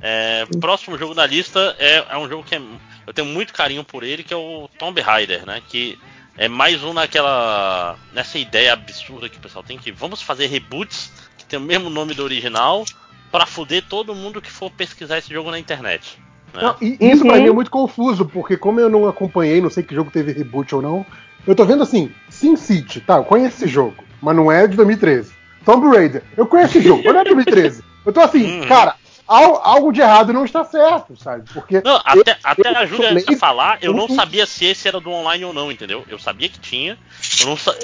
É, 0.00 0.44
próximo 0.60 0.98
jogo 0.98 1.14
da 1.14 1.24
lista 1.24 1.76
é, 1.78 2.04
é, 2.10 2.18
um 2.18 2.28
jogo 2.28 2.42
que 2.42 2.56
é, 2.56 2.60
eu 3.06 3.14
tenho 3.14 3.28
muito 3.28 3.52
carinho 3.52 3.84
por 3.84 4.02
ele, 4.02 4.24
que 4.24 4.34
é 4.34 4.36
o 4.36 4.68
Tomb 4.78 5.00
Raider, 5.00 5.46
né? 5.46 5.62
Que 5.68 5.98
é 6.36 6.48
mais 6.48 6.82
um 6.82 6.92
naquela. 6.92 7.96
nessa 8.12 8.38
ideia 8.38 8.72
absurda 8.72 9.28
que 9.28 9.38
o 9.38 9.40
pessoal 9.40 9.62
tem 9.62 9.78
que 9.78 9.92
vamos 9.92 10.20
fazer 10.20 10.46
reboots 10.46 11.12
que 11.38 11.44
tem 11.44 11.58
o 11.58 11.62
mesmo 11.62 11.88
nome 11.88 12.14
do 12.14 12.24
original 12.24 12.84
para 13.30 13.46
fuder 13.46 13.84
todo 13.88 14.14
mundo 14.14 14.42
que 14.42 14.50
for 14.50 14.70
pesquisar 14.70 15.18
esse 15.18 15.32
jogo 15.32 15.50
na 15.50 15.58
internet. 15.58 16.18
Né? 16.54 16.62
Não, 16.62 16.76
e 16.80 16.98
isso 17.00 17.22
uhum. 17.24 17.30
pra 17.30 17.40
mim 17.40 17.48
é 17.48 17.52
muito 17.52 17.70
confuso, 17.70 18.24
porque 18.26 18.56
como 18.56 18.80
eu 18.80 18.90
não 18.90 19.08
acompanhei, 19.08 19.60
não 19.60 19.70
sei 19.70 19.82
que 19.82 19.94
jogo 19.94 20.10
teve 20.10 20.32
reboot 20.32 20.74
ou 20.74 20.82
não, 20.82 21.06
Eu 21.46 21.56
tô 21.56 21.64
vendo 21.64 21.82
assim, 21.82 22.10
Sin 22.28 22.54
City, 22.56 23.00
tá, 23.00 23.16
eu 23.16 23.24
conheço 23.24 23.56
esse 23.56 23.66
jogo, 23.66 24.04
mas 24.20 24.36
não 24.36 24.50
é 24.50 24.66
de 24.66 24.76
2013. 24.76 25.32
Tomb 25.64 25.86
Raider, 25.88 26.22
eu 26.36 26.46
conheço 26.46 26.78
esse 26.78 26.86
jogo, 26.86 27.02
mas 27.04 27.12
não 27.12 27.20
é 27.20 27.24
de 27.24 27.34
2013. 27.34 27.82
Eu 28.04 28.12
tô 28.12 28.20
assim, 28.20 28.60
uhum. 28.60 28.68
cara, 28.68 28.96
algo 29.26 29.92
de 29.92 30.00
errado 30.00 30.32
não 30.32 30.44
está 30.44 30.64
certo, 30.64 31.16
sabe? 31.16 31.44
Porque. 31.52 31.80
Não, 31.84 32.00
até, 32.04 32.32
eu, 32.32 32.36
até 32.44 32.70
eu, 32.70 32.76
a 32.76 32.86
Júlia 32.86 33.24
a 33.26 33.36
falar, 33.36 33.78
eu 33.80 33.92
não 33.92 34.08
sabia 34.08 34.46
se 34.46 34.66
esse 34.66 34.86
era 34.86 35.00
do 35.00 35.10
online 35.10 35.44
ou 35.44 35.52
não, 35.52 35.70
entendeu? 35.70 36.04
Eu 36.08 36.18
sabia 36.18 36.48
que 36.48 36.58
tinha. 36.58 36.98
Eu 37.40 37.46
não 37.46 37.56
sa... 37.56 37.74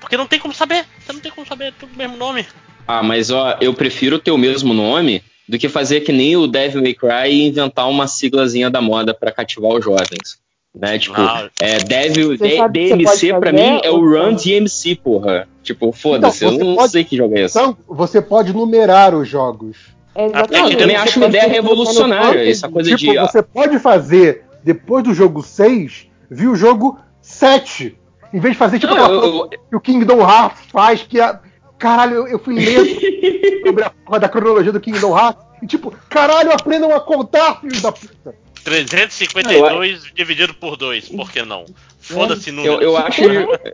Porque 0.00 0.16
não 0.16 0.26
tem 0.26 0.38
como 0.38 0.54
saber. 0.54 0.84
Você 0.98 1.12
não 1.12 1.20
tem 1.20 1.32
como 1.32 1.46
saber, 1.46 1.64
é 1.66 1.72
tudo 1.72 1.92
o 1.92 1.96
mesmo 1.96 2.16
nome. 2.16 2.46
Ah, 2.86 3.02
mas 3.02 3.30
ó, 3.30 3.56
eu 3.60 3.72
prefiro 3.72 4.18
ter 4.18 4.30
o 4.30 4.38
mesmo 4.38 4.74
nome 4.74 5.22
do 5.52 5.58
que 5.58 5.68
fazer 5.68 6.00
que 6.00 6.10
nem 6.10 6.34
o 6.34 6.46
Devil 6.46 6.80
May 6.80 6.94
Cry 6.94 7.28
e 7.28 7.46
inventar 7.46 7.86
uma 7.86 8.06
siglazinha 8.08 8.70
da 8.70 8.80
moda 8.80 9.12
para 9.12 9.30
cativar 9.30 9.72
os 9.72 9.84
jovens. 9.84 10.40
Né? 10.74 10.98
Tipo, 10.98 11.20
ah, 11.20 11.50
é, 11.60 11.78
Devil, 11.80 12.38
D, 12.38 12.68
DMC 12.70 13.34
pra 13.38 13.52
mim 13.52 13.78
é 13.82 13.90
o 13.90 13.98
Run 13.98 14.34
DMC, 14.34 14.94
porra. 14.94 15.46
Tipo, 15.62 15.92
foda-se, 15.92 16.46
então, 16.46 16.58
eu 16.58 16.64
não 16.64 16.76
pode, 16.76 16.92
sei 16.92 17.04
que 17.04 17.18
jogo 17.18 17.36
é 17.36 17.42
esse. 17.42 17.58
Então, 17.58 17.76
você 17.86 18.22
pode 18.22 18.54
numerar 18.54 19.14
os 19.14 19.28
jogos. 19.28 19.76
É 20.14 20.24
eu 20.24 20.78
também 20.78 20.96
acho 20.96 21.18
uma 21.20 21.28
ideia 21.28 21.46
revolucionária 21.46 22.50
essa 22.50 22.70
coisa 22.70 22.96
tipo, 22.96 23.12
de. 23.12 23.18
Você 23.18 23.42
pode 23.42 23.78
fazer, 23.78 24.46
depois 24.64 25.04
do 25.04 25.12
jogo 25.12 25.42
6, 25.42 26.06
vir 26.30 26.48
o 26.48 26.56
jogo 26.56 26.98
7. 27.20 27.94
Em 28.32 28.40
vez 28.40 28.54
de 28.54 28.58
fazer 28.58 28.78
tipo 28.78 28.94
não, 28.94 29.12
eu, 29.12 29.22
eu... 29.22 29.48
que 29.48 29.76
o 29.76 29.80
Kingdom 29.80 30.20
Hearts 30.20 30.62
faz, 30.72 31.02
que 31.02 31.20
a. 31.20 31.38
Caralho, 31.82 32.14
eu, 32.14 32.28
eu 32.28 32.38
fui 32.38 32.54
ler 32.54 32.78
sobre 33.66 33.82
a 33.82 33.90
porra 33.90 34.20
da 34.20 34.28
cronologia 34.28 34.70
do 34.70 34.80
Kingdom 34.80 35.18
Hearts. 35.18 35.44
E 35.60 35.66
tipo, 35.66 35.90
caralho, 36.08 36.52
aprendam 36.52 36.94
a 36.94 37.00
contar, 37.00 37.60
filho 37.60 37.82
da 37.82 37.90
puta. 37.90 38.36
352 38.62 40.04
não, 40.04 40.10
dividido 40.14 40.54
por 40.54 40.76
2, 40.76 41.08
por 41.08 41.32
que 41.32 41.42
não? 41.42 41.64
Foda-se 41.98 42.52
no. 42.52 42.64
Eu, 42.64 42.80
eu 42.80 42.96
acho 42.96 43.20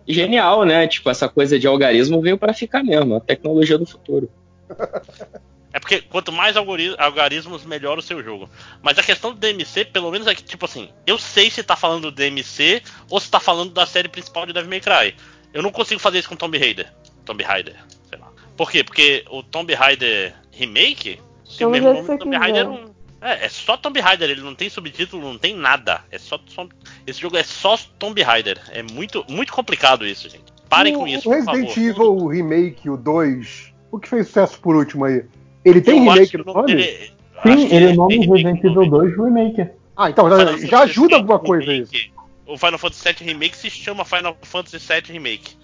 genial, 0.07 0.65
né? 0.65 0.87
Tipo, 0.87 1.11
essa 1.11 1.29
coisa 1.29 1.59
de 1.59 1.67
algarismo 1.67 2.23
veio 2.23 2.39
para 2.39 2.55
ficar 2.55 2.83
mesmo, 2.83 3.17
a 3.17 3.21
tecnologia 3.21 3.77
do 3.77 3.85
futuro. 3.85 4.31
É 5.71 5.79
porque 5.79 6.01
quanto 6.01 6.33
mais 6.33 6.57
algarismos, 6.57 7.67
melhor 7.67 7.99
o 7.99 8.03
seu 8.03 8.25
jogo. 8.25 8.49
Mas 8.81 8.99
a 8.99 9.03
questão 9.03 9.33
do 9.33 9.39
DMC, 9.39 9.85
pelo 9.85 10.11
menos 10.11 10.27
é 10.27 10.35
que, 10.35 10.43
tipo 10.43 10.65
assim, 10.65 10.89
eu 11.07 11.19
sei 11.19 11.51
se 11.51 11.63
tá 11.63 11.77
falando 11.77 12.11
do 12.11 12.13
DMC 12.13 12.83
ou 13.11 13.21
se 13.21 13.31
tá 13.31 13.39
falando 13.39 13.75
da 13.75 13.85
série 13.85 14.09
principal 14.09 14.47
de 14.47 14.55
Devil 14.55 14.71
May 14.71 14.81
Cry. 14.81 15.15
Eu 15.53 15.63
não 15.63 15.71
consigo 15.71 16.01
fazer 16.01 16.21
isso 16.21 16.29
com 16.31 16.37
Tomb 16.37 16.57
Raider. 16.57 16.91
Tomb 17.27 17.43
Raider. 17.45 17.77
Por 18.59 18.73
quê? 18.73 18.83
Porque 18.83 19.25
o 19.31 19.41
Tomb 19.41 19.73
Raider 19.73 20.35
Remake, 20.51 21.21
se 21.45 21.65
o 21.65 21.71
mesmo 21.71 21.95
nome 21.95 22.09
do 22.09 22.19
Tomb 22.19 22.37
Raider 22.37 22.65
é 22.65 22.69
um... 22.69 22.89
É, 23.21 23.47
é 23.47 23.49
só 23.49 23.77
Tomb 23.77 24.01
Raider, 24.01 24.29
ele 24.29 24.41
não 24.41 24.55
tem 24.55 24.69
subtítulo, 24.69 25.23
não 25.23 25.39
tem 25.39 25.55
nada. 25.55 26.01
É 26.11 26.19
só, 26.19 26.41
só, 26.47 26.67
esse 27.07 27.21
jogo 27.21 27.37
é 27.37 27.45
só 27.45 27.79
Tomb 28.01 28.21
Raider. 28.21 28.61
É 28.71 28.83
muito, 28.83 29.25
muito 29.29 29.53
complicado 29.53 30.05
isso, 30.05 30.29
gente. 30.29 30.53
Parem 30.69 30.97
o, 30.97 30.99
com 30.99 31.07
isso, 31.07 31.29
o 31.29 31.33
Resident 31.33 31.77
Evil 31.77 32.17
o 32.17 32.27
Remake, 32.27 32.91
o 32.91 32.97
2, 32.97 33.73
o 33.93 33.99
que 33.99 34.09
fez 34.09 34.27
sucesso 34.27 34.61
por 34.61 34.75
último 34.75 35.05
aí? 35.05 35.25
Ele 35.65 35.81
tem 35.81 35.99
eu 36.05 36.13
remake 36.13 36.37
no 36.37 36.45
nome? 36.45 36.73
Ele, 36.73 37.13
Sim, 37.43 37.75
ele 37.75 37.87
é 37.87 37.93
nome 37.93 38.27
Resident 38.27 38.63
Evil 38.65 38.91
2 38.91 39.17
Remake. 39.17 39.71
Ah, 39.97 40.11
então 40.11 40.29
já, 40.29 40.59
já 40.67 40.81
ajuda 40.81 41.17
alguma 41.17 41.39
coisa 41.39 41.73
isso. 41.73 41.93
O 42.45 42.59
Final 42.59 42.79
Fantasy 42.79 43.05
VII 43.05 43.33
Remake 43.33 43.57
se 43.57 43.71
chama 43.71 44.05
Final 44.05 44.37
Fantasy 44.43 44.79
VII 44.79 45.13
Remake. 45.13 45.57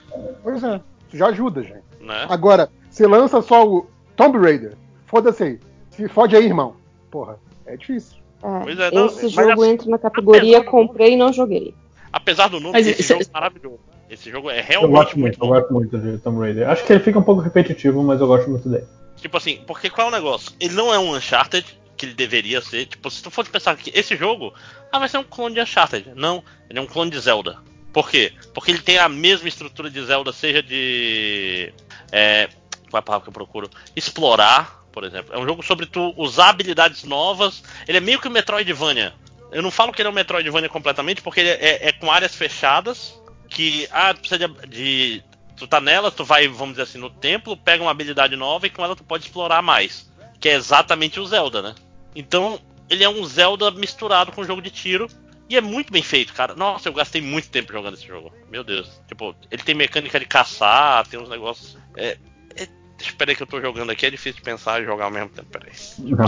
Pois 0.43 0.63
é, 0.63 0.81
já 1.13 1.27
ajuda, 1.27 1.63
gente. 1.63 1.85
Né? 2.01 2.27
Agora, 2.29 2.71
você 2.91 3.07
lança 3.07 3.41
só 3.43 3.67
o 3.67 3.87
Tomb 4.17 4.39
Raider. 4.39 4.77
Foda-se 5.07 5.43
aí. 5.43 5.61
Se 5.91 6.09
fode 6.09 6.37
aí, 6.37 6.45
irmão. 6.45 6.77
Porra, 7.11 7.39
é 7.67 7.77
difícil. 7.77 8.19
É, 8.43 8.87
é, 8.87 8.91
não, 8.91 9.07
esse 9.07 9.29
jogo 9.29 9.53
assim, 9.53 9.71
entra 9.71 9.89
na 9.89 9.99
categoria 9.99 10.63
comprei 10.63 11.15
e 11.15 11.17
não 11.17 11.33
joguei. 11.33 11.75
Apesar 12.13 12.49
do 12.49 12.61
nome, 12.61 12.73
mas 12.75 12.87
esse 12.87 13.03
jogo 13.03 13.23
é 13.23 13.27
maravilhoso. 13.33 13.81
Esse 14.09 14.31
jogo 14.31 14.51
é 14.51 14.61
realmente 14.61 14.83
eu 14.83 14.91
gosto 14.91 15.19
muito, 15.19 15.39
muito 15.41 15.45
Eu 15.45 15.61
gosto 15.61 15.73
muito 15.73 15.99
de 15.99 16.19
Tomb 16.19 16.39
Raider. 16.41 16.69
Acho 16.69 16.85
que 16.85 16.93
ele 16.93 17.03
fica 17.03 17.19
um 17.19 17.23
pouco 17.23 17.41
repetitivo, 17.41 18.03
mas 18.03 18.21
eu 18.21 18.27
gosto 18.27 18.51
muito 18.51 18.69
dele. 18.69 18.85
Tipo 19.17 19.37
assim, 19.37 19.61
porque 19.67 19.89
qual 19.89 20.09
é 20.09 20.11
o 20.11 20.13
negócio? 20.13 20.53
Ele 20.61 20.75
não 20.75 20.93
é 20.93 20.99
um 20.99 21.17
Uncharted, 21.17 21.65
que 21.97 22.07
ele 22.07 22.15
deveria 22.15 22.61
ser. 22.61 22.87
Tipo, 22.87 23.11
se 23.11 23.23
tu 23.23 23.31
for 23.31 23.47
pensar 23.49 23.77
que 23.77 23.91
esse 23.99 24.15
jogo, 24.17 24.53
ah, 24.93 24.99
vai 24.99 25.09
ser 25.09 25.19
um 25.19 25.25
clone 25.25 25.55
de 25.55 25.61
Uncharted. 25.61 26.13
Não, 26.15 26.45
ele 26.69 26.79
é 26.79 26.83
um 26.83 26.87
clone 26.87 27.11
de 27.11 27.19
Zelda. 27.19 27.59
Por 27.95 28.11
quê? 28.11 28.33
Porque 28.53 28.73
ele 28.73 28.81
tem 28.81 28.99
a 28.99 29.09
mesma 29.09 29.49
estrutura 29.49 29.89
de 29.89 30.05
Zelda, 30.05 30.33
seja 30.33 30.63
de. 30.63 31.73
É, 32.13 32.49
qual 32.91 32.99
é 32.99 32.99
a 32.99 33.03
palavra 33.03 33.25
que 33.25 33.29
eu 33.31 33.33
procuro? 33.33 33.71
Explorar, 33.97 34.85
por 34.93 35.05
exemplo. 35.05 35.33
É 35.33 35.39
um 35.39 35.47
jogo 35.47 35.63
sobre 35.63 35.87
tu 35.87 36.13
usar 36.17 36.51
habilidades 36.51 37.05
novas. 37.05 37.63
Ele 37.89 37.99
é 37.99 38.01
meio 38.01 38.21
que 38.21 38.29
um 38.29 38.33
Metroidvania. 38.33 39.15
Eu 39.53 39.63
não 39.63 39.71
falo 39.71 39.93
que 39.93 40.03
ele 40.03 40.09
é 40.09 40.11
um 40.11 40.15
Metroidvania 40.15 40.69
completamente, 40.69 41.23
porque 41.23 41.41
ele 41.41 41.51
é, 41.51 41.89
é 41.89 41.93
com 41.93 42.11
áreas 42.11 42.35
fechadas. 42.35 43.15
Que, 43.49 43.89
ah, 43.93 44.13
precisa 44.13 44.49
de, 44.49 44.67
de 44.67 45.25
Tu 45.57 45.69
tá 45.69 45.81
nela, 45.81 46.11
tu 46.11 46.25
vai, 46.25 46.49
vamos 46.49 46.71
dizer 46.71 46.83
assim, 46.83 46.99
no 46.99 47.09
templo, 47.09 47.57
pega 47.57 47.83
uma 47.83 47.91
habilidade 47.91 48.35
nova 48.35 48.67
e 48.67 48.71
com 48.71 48.85
ela 48.85 48.97
tu 48.97 49.05
pode 49.05 49.25
explorar 49.25 49.63
mais. 49.63 50.11
Que 50.41 50.49
é 50.49 50.55
exatamente 50.55 51.21
o 51.21 51.27
Zelda, 51.27 51.63
né? 51.63 51.75
Então, 52.15 52.61
ele 52.91 53.05
é 53.05 53.09
um 53.09 53.25
Zelda 53.25 53.71
misturado 53.71 54.33
com 54.33 54.41
um 54.41 54.45
jogo 54.45 54.61
de 54.61 54.71
tiro. 54.71 55.09
E 55.55 55.57
é 55.57 55.61
muito 55.61 55.93
bem 55.93 56.03
feito, 56.03 56.35
cara. 56.35 56.57
Nossa, 56.57 56.89
eu 56.89 56.93
gastei 56.93 57.23
muito 57.23 57.49
tempo 57.49 57.73
jogando 57.73 57.95
esse 57.95 58.05
jogo. 58.05 58.33
Meu 58.51 58.65
Deus. 58.65 59.01
Tipo, 59.07 59.37
ele 59.53 59.63
tem 59.63 59.73
mecânica 59.73 60.19
de 60.19 60.27
caçar, 60.27 61.07
tem 61.07 61.21
uns 61.21 61.29
negócios. 61.29 61.79
É, 61.97 62.19
é, 62.57 62.67
espera 63.01 63.31
aí 63.31 63.37
que 63.37 63.45
eu 63.45 63.47
tô 63.47 63.61
jogando 63.61 63.91
aqui, 63.91 64.05
é 64.05 64.11
difícil 64.11 64.39
de 64.39 64.43
pensar 64.43 64.83
e 64.83 64.85
jogar 64.85 65.05
ao 65.05 65.13
mesmo 65.13 65.29
tempo. 65.29 65.47
Peraí. 65.53 65.71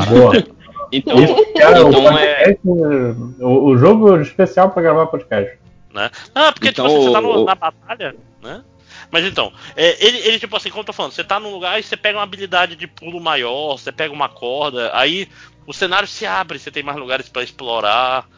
Boa. 0.08 0.32
então, 0.92 1.16
cara, 1.58 1.80
então 1.80 2.18
é... 2.18 2.56
o, 3.40 3.70
o 3.70 3.76
jogo 3.76 4.16
especial 4.20 4.70
para 4.70 4.82
gravar 4.82 5.06
podcast. 5.06 5.58
Né? 5.92 6.08
Ah, 6.32 6.52
porque 6.52 6.68
tipo, 6.68 6.86
então, 6.86 6.88
tipo, 6.88 7.02
você 7.02 7.12
tá 7.12 7.20
no, 7.20 7.44
na 7.44 7.54
batalha, 7.56 8.14
né? 8.40 8.62
Mas 9.10 9.24
então, 9.24 9.52
é, 9.74 10.06
ele, 10.06 10.18
ele, 10.18 10.38
tipo 10.38 10.56
assim, 10.56 10.70
como 10.70 10.82
eu 10.82 10.86
tô 10.86 10.92
falando, 10.92 11.10
você 11.10 11.24
tá 11.24 11.40
num 11.40 11.50
lugar 11.50 11.80
e 11.80 11.82
você 11.82 11.96
pega 11.96 12.16
uma 12.16 12.22
habilidade 12.24 12.76
de 12.76 12.86
pulo 12.86 13.20
maior, 13.20 13.76
você 13.76 13.90
pega 13.90 14.14
uma 14.14 14.28
corda, 14.28 14.92
aí 14.94 15.28
o 15.66 15.72
cenário 15.72 16.06
se 16.06 16.24
abre, 16.24 16.60
você 16.60 16.70
tem 16.70 16.84
mais 16.84 16.96
lugares 16.96 17.28
para 17.28 17.42
explorar. 17.42 18.28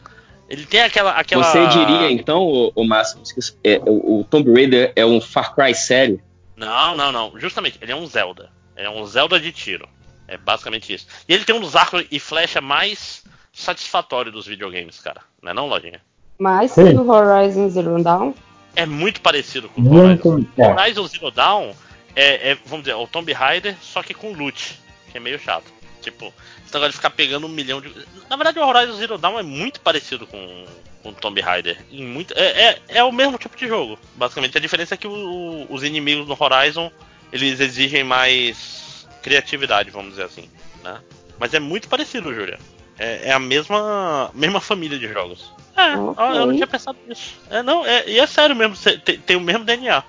Ele 0.49 0.65
tem 0.65 0.81
aquela, 0.81 1.11
aquela. 1.11 1.43
Você 1.43 1.67
diria 1.67 2.11
então, 2.11 2.41
o, 2.41 2.71
o 2.75 2.83
Máximo, 2.83 3.21
é, 3.63 3.79
o, 3.85 4.19
o 4.19 4.23
Tomb 4.23 4.51
Raider 4.51 4.91
é 4.95 5.05
um 5.05 5.21
Far 5.21 5.53
Cry 5.53 5.75
sério? 5.75 6.21
Não, 6.55 6.95
não, 6.95 7.11
não. 7.11 7.39
Justamente, 7.39 7.77
ele 7.81 7.91
é 7.91 7.95
um 7.95 8.05
Zelda. 8.05 8.49
É 8.75 8.89
um 8.89 9.05
Zelda 9.05 9.39
de 9.39 9.51
tiro. 9.51 9.87
É 10.27 10.37
basicamente 10.37 10.93
isso. 10.93 11.07
E 11.27 11.33
ele 11.33 11.45
tem 11.45 11.55
um 11.55 11.61
dos 11.61 11.75
arcos 11.75 12.05
e 12.11 12.19
flecha 12.19 12.61
mais 12.61 13.23
satisfatório 13.51 14.31
dos 14.31 14.47
videogames, 14.47 14.99
cara. 14.99 15.21
Não 15.41 15.51
é 15.51 15.53
não, 15.53 15.67
Lojinha? 15.67 16.01
Mais 16.37 16.73
que 16.73 16.81
o 16.81 17.09
Horizon 17.09 17.69
Zero 17.69 18.01
Dawn? 18.01 18.33
é 18.75 18.85
muito 18.85 19.21
parecido 19.21 19.69
com 19.69 19.81
o 19.81 19.95
Horizon. 19.95 20.45
O 20.57 20.63
Horizon 20.63 21.07
Zero 21.07 21.31
Dawn 21.31 21.71
é, 22.15 22.51
é, 22.51 22.57
vamos 22.65 22.85
dizer, 22.85 22.95
o 22.95 23.07
Tomb 23.07 23.31
Raider, 23.33 23.75
só 23.81 24.01
que 24.01 24.13
com 24.13 24.33
loot, 24.33 24.79
que 25.11 25.17
é 25.17 25.19
meio 25.19 25.39
chato. 25.39 25.65
Tipo, 26.01 26.33
esse 26.63 26.73
negócio 26.73 26.91
de 26.91 26.95
ficar 26.97 27.09
pegando 27.09 27.45
um 27.45 27.49
milhão 27.49 27.81
de. 27.81 27.93
Na 28.29 28.35
verdade, 28.35 28.59
o 28.59 28.65
Horizon 28.65 28.93
Zero 28.93 29.17
Dawn 29.17 29.39
é 29.39 29.43
muito 29.43 29.81
parecido 29.81 30.25
com, 30.25 30.65
com 31.03 31.09
o 31.09 31.13
Tomb 31.13 31.39
Raider. 31.41 31.77
Em 31.91 32.05
muito, 32.05 32.33
é, 32.37 32.45
é, 32.45 32.81
é, 32.87 33.03
o 33.03 33.11
mesmo 33.11 33.37
tipo 33.37 33.57
de 33.57 33.67
jogo. 33.67 33.99
Basicamente, 34.15 34.57
a 34.57 34.61
diferença 34.61 34.93
é 34.93 34.97
que 34.97 35.07
o, 35.07 35.67
os 35.69 35.83
inimigos 35.83 36.27
no 36.27 36.37
Horizon 36.39 36.91
eles 37.31 37.59
exigem 37.59 38.03
mais 38.03 39.07
criatividade, 39.21 39.91
vamos 39.91 40.11
dizer 40.11 40.23
assim. 40.23 40.49
Né? 40.83 40.99
Mas 41.37 41.53
é 41.53 41.59
muito 41.59 41.87
parecido, 41.87 42.33
Júlia. 42.33 42.59
É, 42.97 43.29
é, 43.29 43.31
a 43.31 43.39
mesma, 43.39 44.29
mesma 44.33 44.59
família 44.59 44.99
de 44.99 45.07
jogos. 45.07 45.53
É, 45.75 45.95
okay. 45.95 46.25
eu 46.25 46.45
não 46.47 46.53
tinha 46.53 46.67
pensado 46.67 46.97
nisso. 47.07 47.39
É, 47.49 47.63
não, 47.63 47.85
é, 47.85 48.09
e 48.09 48.19
é 48.19 48.27
sério 48.27 48.55
mesmo, 48.55 48.75
tem, 48.99 49.17
tem, 49.19 49.37
o 49.37 49.41
mesmo 49.41 49.63
DNA. 49.63 50.03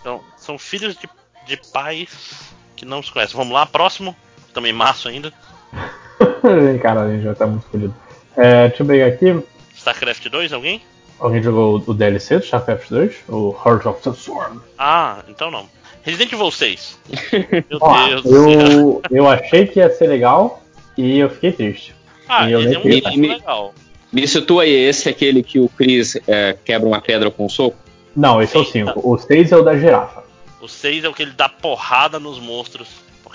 Então, 0.00 0.24
são 0.36 0.58
filhos 0.58 0.96
de, 0.96 1.08
de 1.46 1.56
pais 1.70 2.54
que 2.74 2.86
não 2.86 3.02
se 3.02 3.12
conhecem. 3.12 3.36
Vamos 3.36 3.52
lá, 3.52 3.66
próximo. 3.66 4.16
Também 4.58 4.72
março 4.72 5.08
ainda. 5.08 5.32
Cara, 6.82 7.02
a 7.02 7.12
gente 7.12 7.22
já 7.22 7.32
tá 7.32 7.46
muito 7.46 7.64
fodido. 7.68 7.94
É, 8.36 8.66
deixa 8.66 8.82
eu 8.82 8.86
pegar 8.88 9.06
aqui. 9.06 9.40
StarCraft 9.72 10.28
2, 10.28 10.52
alguém? 10.52 10.82
Alguém 11.20 11.40
jogou 11.40 11.80
o 11.86 11.94
DLC 11.94 12.38
do 12.38 12.44
StarCraft 12.44 12.88
2? 12.90 13.16
O 13.28 13.56
Heart 13.64 13.86
of 13.86 14.02
the 14.02 14.12
Swarm? 14.12 14.58
Ah, 14.76 15.22
então 15.28 15.48
não. 15.48 15.68
Resident 16.02 16.32
Evil 16.32 16.50
6. 16.50 16.98
Meu 17.70 17.78
Ó, 17.80 18.06
Deus 18.08 18.24
eu, 18.24 19.02
eu 19.12 19.28
achei 19.28 19.64
que 19.64 19.78
ia 19.78 19.88
ser 19.90 20.08
legal 20.08 20.60
e 20.96 21.20
eu 21.20 21.30
fiquei 21.30 21.52
triste. 21.52 21.94
Ah, 22.28 22.50
ele 22.50 22.74
é 22.74 22.78
um 22.80 23.28
legal. 23.28 23.72
Me 24.10 24.26
situa 24.26 24.64
aí, 24.64 24.72
esse 24.72 25.06
é 25.08 25.12
aquele 25.12 25.40
que 25.40 25.60
o 25.60 25.68
Chris 25.68 26.18
é, 26.26 26.56
quebra 26.64 26.88
uma 26.88 27.00
pedra 27.00 27.30
com 27.30 27.46
um 27.46 27.48
soco? 27.48 27.76
Não, 28.16 28.42
esse 28.42 28.54
Sim, 28.54 28.58
é 28.58 28.62
o 28.62 28.64
5. 28.64 28.86
Tá. 28.86 29.08
O 29.08 29.18
6 29.18 29.52
é 29.52 29.56
o 29.56 29.62
da 29.62 29.78
girafa. 29.78 30.24
O 30.60 30.66
6 30.66 31.04
é 31.04 31.08
o 31.08 31.14
que 31.14 31.22
ele 31.22 31.30
dá 31.30 31.48
porrada 31.48 32.18
nos 32.18 32.40
monstros, 32.40 32.88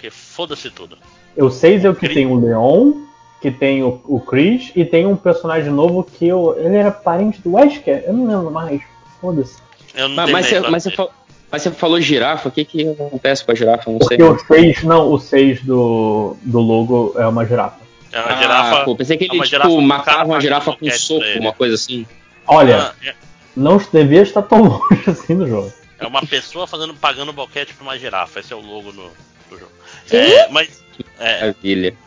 porque 0.03 0.09
foda-se 0.09 0.69
tudo. 0.69 0.97
O 1.37 1.49
6 1.49 1.85
é 1.85 1.89
o 1.89 1.93
que 1.93 2.01
Chris. 2.01 2.13
tem 2.13 2.25
o 2.27 2.35
Leon, 2.37 2.93
que 3.41 3.49
tem 3.49 3.83
o, 3.83 4.01
o 4.03 4.19
Chris, 4.19 4.71
e 4.75 4.83
tem 4.83 5.05
um 5.05 5.15
personagem 5.15 5.71
novo 5.71 6.03
que 6.03 6.27
eu, 6.27 6.55
ele 6.57 6.75
era 6.75 6.91
parente 6.91 7.41
do 7.41 7.53
Wesker? 7.53 8.03
Eu 8.05 8.13
não 8.13 8.27
lembro 8.27 8.51
mais. 8.51 8.81
Foda-se. 9.21 9.57
Mas, 9.95 10.31
mas, 10.31 10.45
você, 10.45 10.59
mas, 10.59 10.83
você 10.83 11.07
mas, 11.49 11.61
você, 11.61 11.71
falou 11.71 12.01
girafa, 12.01 12.49
o 12.49 12.51
que, 12.51 12.65
que 12.65 12.89
acontece 12.89 13.45
com 13.45 13.51
a 13.53 13.55
girafa? 13.55 13.89
não 13.89 13.99
porque 13.99 14.17
sei. 14.17 14.25
o 14.25 14.37
6, 14.37 14.83
não, 14.83 15.11
o 15.11 15.19
6 15.19 15.61
do, 15.63 16.35
do 16.41 16.59
logo 16.59 17.13
é 17.17 17.25
uma 17.25 17.45
girafa. 17.45 17.77
É 18.11 18.19
uma 18.19 18.29
ah, 18.29 18.41
girafa. 18.41 18.83
Pô, 18.83 18.95
pensei 18.95 19.17
que 19.17 19.23
ele 19.23 19.39
é 19.39 19.43
tipo, 19.43 19.81
matava 19.81 20.25
uma 20.25 20.41
girafa 20.41 20.75
com 20.75 20.85
um 20.85 20.91
soco, 20.91 21.25
uma 21.39 21.53
coisa 21.53 21.75
assim. 21.75 22.05
Olha, 22.45 22.91
ah, 22.91 23.07
é. 23.07 23.13
não 23.55 23.77
devia 23.77 24.21
estar 24.21 24.41
tão 24.41 24.63
longe 24.67 25.03
assim 25.09 25.37
do 25.37 25.47
jogo. 25.47 25.71
É 25.97 26.05
uma 26.05 26.25
pessoa 26.25 26.67
fazendo, 26.67 26.93
pagando 26.93 27.31
boquete 27.31 27.73
pra 27.73 27.83
uma 27.83 27.97
girafa. 27.97 28.41
Esse 28.41 28.51
é 28.51 28.55
o 28.55 28.59
logo 28.59 28.91
no, 28.91 29.09
do 29.49 29.59
jogo. 29.59 29.71
É, 30.11 30.47
mas. 30.49 30.83
É, 31.19 31.39
Maravilha. 31.41 31.97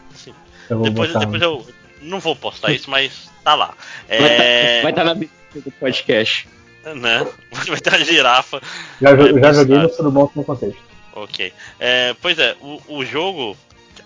Depois, 0.82 1.12
depois 1.14 1.42
eu. 1.42 1.66
Não 2.02 2.20
vou 2.20 2.36
postar 2.36 2.72
isso, 2.72 2.90
mas 2.90 3.30
tá 3.42 3.54
lá. 3.54 3.74
É... 4.08 4.82
Vai 4.82 4.92
estar 4.92 5.04
tá 5.04 5.14
na 5.14 5.26
do 5.60 5.70
podcast. 5.72 6.48
Né? 6.84 7.26
Vai 7.66 7.80
ter 7.80 7.94
a 7.94 7.98
girafa. 7.98 8.60
Já, 9.00 9.10
é, 9.10 9.40
já 9.40 9.52
joguei 9.52 9.78
no 9.78 9.88
tudo 9.88 10.10
bom 10.10 10.30
no 10.34 10.44
contexto. 10.44 10.80
Ok. 11.14 11.52
É, 11.80 12.14
pois 12.20 12.38
é, 12.38 12.56
o, 12.60 12.80
o 12.88 13.04
jogo. 13.04 13.56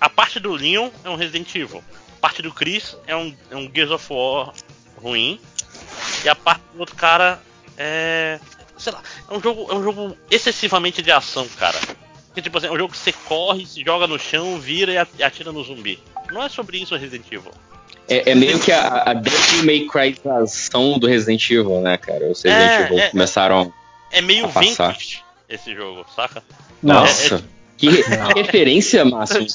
A 0.01 0.09
parte 0.09 0.41
do 0.41 0.53
Leon 0.53 0.89
é 1.05 1.11
um 1.11 1.17
Resident 1.17 1.55
Evil. 1.55 1.85
A 2.17 2.21
parte 2.21 2.41
do 2.41 2.53
Chris 2.53 2.97
é 3.07 3.15
um, 3.15 3.35
é 3.51 3.57
um 3.57 3.71
Gears 3.73 3.91
of 3.91 4.07
War 4.11 4.55
ruim. 4.97 5.39
E 6.25 6.29
a 6.29 6.35
parte 6.35 6.63
do 6.73 6.81
outro 6.81 6.97
cara 6.97 7.41
é. 7.77 8.39
Sei 8.79 8.93
lá, 8.93 9.03
é 9.29 9.35
um 9.35 9.43
jogo, 9.43 9.71
é 9.71 9.75
um 9.75 9.83
jogo 9.83 10.17
excessivamente 10.31 11.03
de 11.03 11.11
ação, 11.11 11.47
cara. 11.59 11.79
Que 12.41 12.45
tipo 12.45 12.57
assim, 12.57 12.69
é 12.69 12.73
um 12.73 12.79
jogo 12.79 12.93
que 12.93 12.99
você 12.99 13.13
corre, 13.13 13.67
se 13.67 13.85
joga 13.85 14.07
no 14.07 14.19
chão, 14.19 14.59
vira 14.59 15.07
e 15.19 15.23
atira 15.23 15.53
no 15.53 15.63
zumbi. 15.63 15.99
Não 16.33 16.43
é 16.43 16.49
sobre 16.49 16.79
isso 16.79 16.95
o 16.95 16.99
Resident 16.99 17.27
Evil. 17.27 17.53
É, 18.09 18.31
é 18.31 18.35
meio 18.35 18.59
que 18.59 18.73
a, 18.73 19.03
a 19.11 19.13
Devil 19.13 19.65
May 19.65 19.81
Cry 19.87 20.19
ação 20.43 20.99
do 20.99 21.07
Resident 21.07 21.51
Evil, 21.51 21.83
né, 21.83 21.99
cara? 21.99 22.31
Os 22.31 22.43
Resident 22.43 22.71
é, 22.71 22.83
Evil 22.85 22.99
é, 22.99 23.11
começaram. 23.11 23.73
É 24.11 24.23
meio 24.23 24.49
vintage 24.49 25.23
esse 25.51 25.75
jogo, 25.75 26.07
saca? 26.17 26.43
Nossa. 26.83 27.37
É, 27.37 27.43
que, 27.77 28.03
que 28.03 28.41
referência, 28.41 29.05
Márcio. 29.05 29.47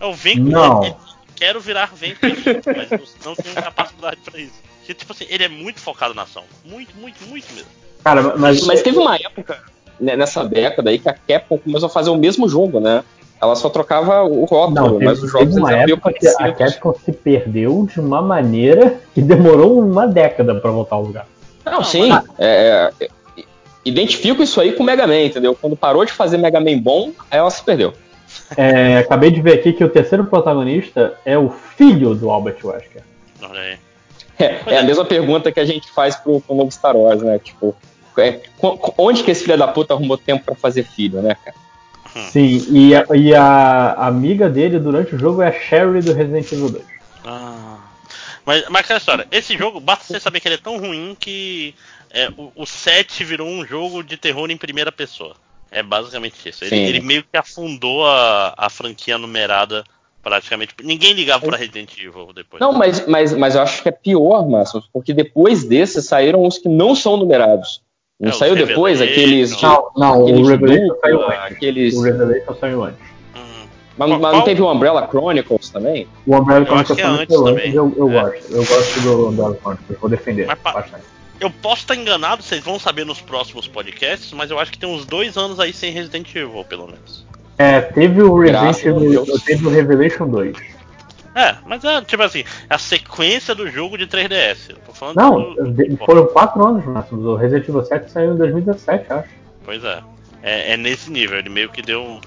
É 0.00 0.06
o 0.06 0.14
Vanquish. 0.14 0.96
Quero 1.36 1.60
virar 1.60 1.92
Vanquish, 1.94 2.42
mas 2.66 3.16
não 3.22 3.34
tenho 3.34 3.54
capacidade 3.54 4.18
pra 4.24 4.40
isso. 4.40 4.54
Porque, 4.78 4.94
tipo 4.94 5.12
assim, 5.12 5.26
ele 5.28 5.44
é 5.44 5.48
muito 5.48 5.78
focado 5.78 6.14
na 6.14 6.22
ação. 6.22 6.42
Muito, 6.64 6.96
muito, 6.96 7.22
muito 7.26 7.52
mesmo. 7.52 7.68
Cara, 8.02 8.34
mas, 8.36 8.64
mas 8.66 8.82
teve 8.82 8.96
uma 8.96 9.16
época 9.16 9.62
nessa 10.00 10.44
década 10.44 10.90
aí 10.90 10.98
que 10.98 11.08
a 11.08 11.12
Capcom 11.14 11.58
começou 11.58 11.86
a 11.86 11.90
fazer 11.90 12.10
o 12.10 12.16
mesmo 12.16 12.48
jogo, 12.48 12.80
né? 12.80 13.04
Ela 13.40 13.54
só 13.54 13.70
trocava 13.70 14.22
o 14.22 14.44
rótulo, 14.44 14.74
não, 14.74 14.92
teve, 14.92 15.04
mas 15.04 15.22
os 15.22 15.30
jogos 15.30 15.56
uma 15.56 15.72
época 15.72 16.12
que 16.12 16.28
a 16.28 16.52
Capcom 16.52 16.94
se 16.94 17.12
perdeu 17.12 17.86
de 17.90 17.98
uma 17.98 18.20
maneira 18.20 19.00
que 19.14 19.22
demorou 19.22 19.80
uma 19.80 20.06
década 20.06 20.54
para 20.54 20.70
voltar 20.70 20.96
ao 20.96 21.02
lugar. 21.02 21.26
Não, 21.64 21.72
não 21.72 21.84
sim. 21.84 22.08
Mas... 22.08 22.24
É, 22.38 22.90
é, 23.00 23.08
identifico 23.84 24.42
isso 24.42 24.60
aí 24.60 24.72
com 24.72 24.82
o 24.82 24.86
Mega 24.86 25.06
Man, 25.06 25.22
entendeu? 25.22 25.54
Quando 25.54 25.74
parou 25.74 26.04
de 26.04 26.12
fazer 26.12 26.36
Mega 26.36 26.60
Man 26.60 26.78
bom, 26.78 27.12
aí 27.30 27.38
ela 27.38 27.50
se 27.50 27.62
perdeu. 27.62 27.94
É, 28.56 28.98
acabei 28.98 29.30
de 29.30 29.40
ver 29.40 29.54
aqui 29.54 29.72
que 29.72 29.82
o 29.82 29.88
terceiro 29.88 30.24
protagonista 30.24 31.14
é 31.24 31.38
o 31.38 31.48
filho 31.50 32.14
do 32.14 32.30
Albert 32.30 32.58
Wesker. 32.62 33.02
É, 34.38 34.60
é 34.66 34.78
a 34.78 34.82
mesma 34.82 35.04
pergunta 35.04 35.52
que 35.52 35.60
a 35.60 35.64
gente 35.64 35.90
faz 35.90 36.16
pro, 36.16 36.40
pro 36.40 36.54
novo 36.54 36.70
Star 36.70 36.96
Wars, 36.96 37.22
né? 37.22 37.38
Tipo, 37.38 37.74
é, 38.20 38.40
onde 38.96 39.22
que 39.22 39.30
esse 39.30 39.44
filho 39.44 39.58
da 39.58 39.68
puta 39.68 39.94
arrumou 39.94 40.18
tempo 40.18 40.44
para 40.44 40.54
fazer 40.54 40.84
filho, 40.84 41.20
né, 41.22 41.36
cara? 41.44 41.56
Sim, 42.30 42.66
e 42.70 42.94
a, 42.94 43.06
e 43.14 43.34
a 43.34 43.92
amiga 43.92 44.48
dele 44.48 44.78
durante 44.78 45.14
o 45.14 45.18
jogo 45.18 45.42
é 45.42 45.48
a 45.48 45.52
Sherry 45.52 46.00
do 46.00 46.12
Resident 46.12 46.50
Evil 46.50 46.70
2. 46.70 46.84
Ah. 47.24 47.78
Mas, 48.44 48.68
mas 48.68 48.84
aquela 48.84 48.98
história, 48.98 49.28
esse 49.30 49.56
jogo, 49.56 49.78
basta 49.78 50.04
você 50.04 50.18
saber 50.18 50.40
que 50.40 50.48
ele 50.48 50.56
é 50.56 50.58
tão 50.58 50.78
ruim 50.78 51.16
que 51.18 51.74
é, 52.10 52.28
o, 52.36 52.50
o 52.56 52.66
7 52.66 53.22
virou 53.24 53.46
um 53.46 53.64
jogo 53.64 54.02
de 54.02 54.16
terror 54.16 54.50
em 54.50 54.56
primeira 54.56 54.90
pessoa. 54.90 55.36
É 55.70 55.82
basicamente 55.82 56.48
isso. 56.48 56.64
Ele, 56.64 56.76
ele 56.76 57.00
meio 57.00 57.22
que 57.22 57.36
afundou 57.36 58.04
a, 58.04 58.54
a 58.56 58.68
franquia 58.68 59.16
numerada 59.16 59.84
praticamente. 60.22 60.74
Ninguém 60.82 61.12
ligava 61.12 61.46
para 61.46 61.56
Resident 61.56 61.92
Evil 61.96 62.32
depois. 62.34 62.60
Não, 62.60 62.72
mas, 62.72 63.06
mas, 63.06 63.32
mas 63.32 63.54
eu 63.54 63.62
acho 63.62 63.82
que 63.82 63.88
é 63.88 63.92
pior, 63.92 64.48
Márcio, 64.48 64.82
porque 64.92 65.14
depois 65.14 65.64
desses 65.64 66.06
saíram 66.06 66.44
os 66.44 66.58
que 66.58 66.68
não 66.68 66.94
são 66.94 67.16
numerados. 67.16 67.82
Não 68.20 68.28
é, 68.28 68.32
saiu 68.32 68.54
depois 68.54 69.00
aqueles. 69.00 69.60
Não, 69.62 69.90
não 69.96 70.22
aqueles 70.22 70.46
o 70.46 70.50
Revelation 70.50 70.94
saiu 71.00 71.22
antes. 71.22 71.52
Aqueles... 71.52 71.94
O 71.94 72.02
Revelation 72.02 72.54
saiu 72.60 72.84
antes. 72.84 73.00
Hum. 73.34 73.66
Mas, 73.96 74.10
mas 74.10 74.32
não 74.34 74.42
teve 74.42 74.60
o 74.60 74.70
Umbrella 74.70 75.08
Chronicles 75.08 75.70
também? 75.70 76.06
O 76.26 76.36
Umbrella 76.36 76.66
Chronicles 76.66 76.98
é 76.98 77.02
antes 77.02 77.42
também. 77.42 77.74
Eu, 77.74 77.94
eu 77.96 78.10
é. 78.10 78.22
gosto. 78.22 78.52
Eu 78.52 78.64
gosto 78.66 79.00
do 79.00 79.28
Umbrella 79.28 79.56
Chronicles. 79.62 79.98
Vou 79.98 80.10
defender. 80.10 80.46
Mas, 80.46 80.58
bastante. 80.60 81.04
Eu 81.40 81.50
posso 81.50 81.82
estar 81.82 81.96
enganado, 81.96 82.42
vocês 82.42 82.62
vão 82.62 82.78
saber 82.78 83.06
nos 83.06 83.22
próximos 83.22 83.66
podcasts, 83.66 84.30
mas 84.34 84.50
eu 84.50 84.58
acho 84.58 84.70
que 84.70 84.78
tem 84.78 84.86
uns 84.86 85.06
dois 85.06 85.38
anos 85.38 85.58
aí 85.58 85.72
sem 85.72 85.90
Resident 85.90 86.28
Evil, 86.34 86.62
pelo 86.68 86.86
menos. 86.86 87.24
É, 87.56 87.80
teve 87.80 88.22
o 88.22 88.38
Resident 88.38 88.84
Evil, 88.84 89.24
teve 89.46 89.66
o 89.66 89.70
Revelation 89.70 90.28
2. 90.28 90.56
É, 91.34 91.56
mas 91.64 91.84
é 91.84 92.02
tipo 92.02 92.22
assim, 92.22 92.44
a 92.68 92.76
sequência 92.76 93.54
do 93.54 93.70
jogo 93.70 93.96
de 93.96 94.06
3DS. 94.06 94.74
Não, 95.14 95.54
do... 95.54 95.96
foram 96.04 96.26
4 96.26 96.66
anos 96.66 96.84
máximo. 96.84 97.20
O 97.22 97.36
Resident 97.36 97.68
Evil 97.68 97.84
7 97.84 98.10
saiu 98.10 98.34
em 98.34 98.36
2017, 98.36 99.12
acho. 99.12 99.28
Pois 99.64 99.84
é. 99.84 100.02
é. 100.42 100.72
é. 100.72 100.76
nesse 100.76 101.10
nível, 101.10 101.38
ele 101.38 101.48
meio 101.48 101.68
que 101.70 101.82
deu 101.82 102.20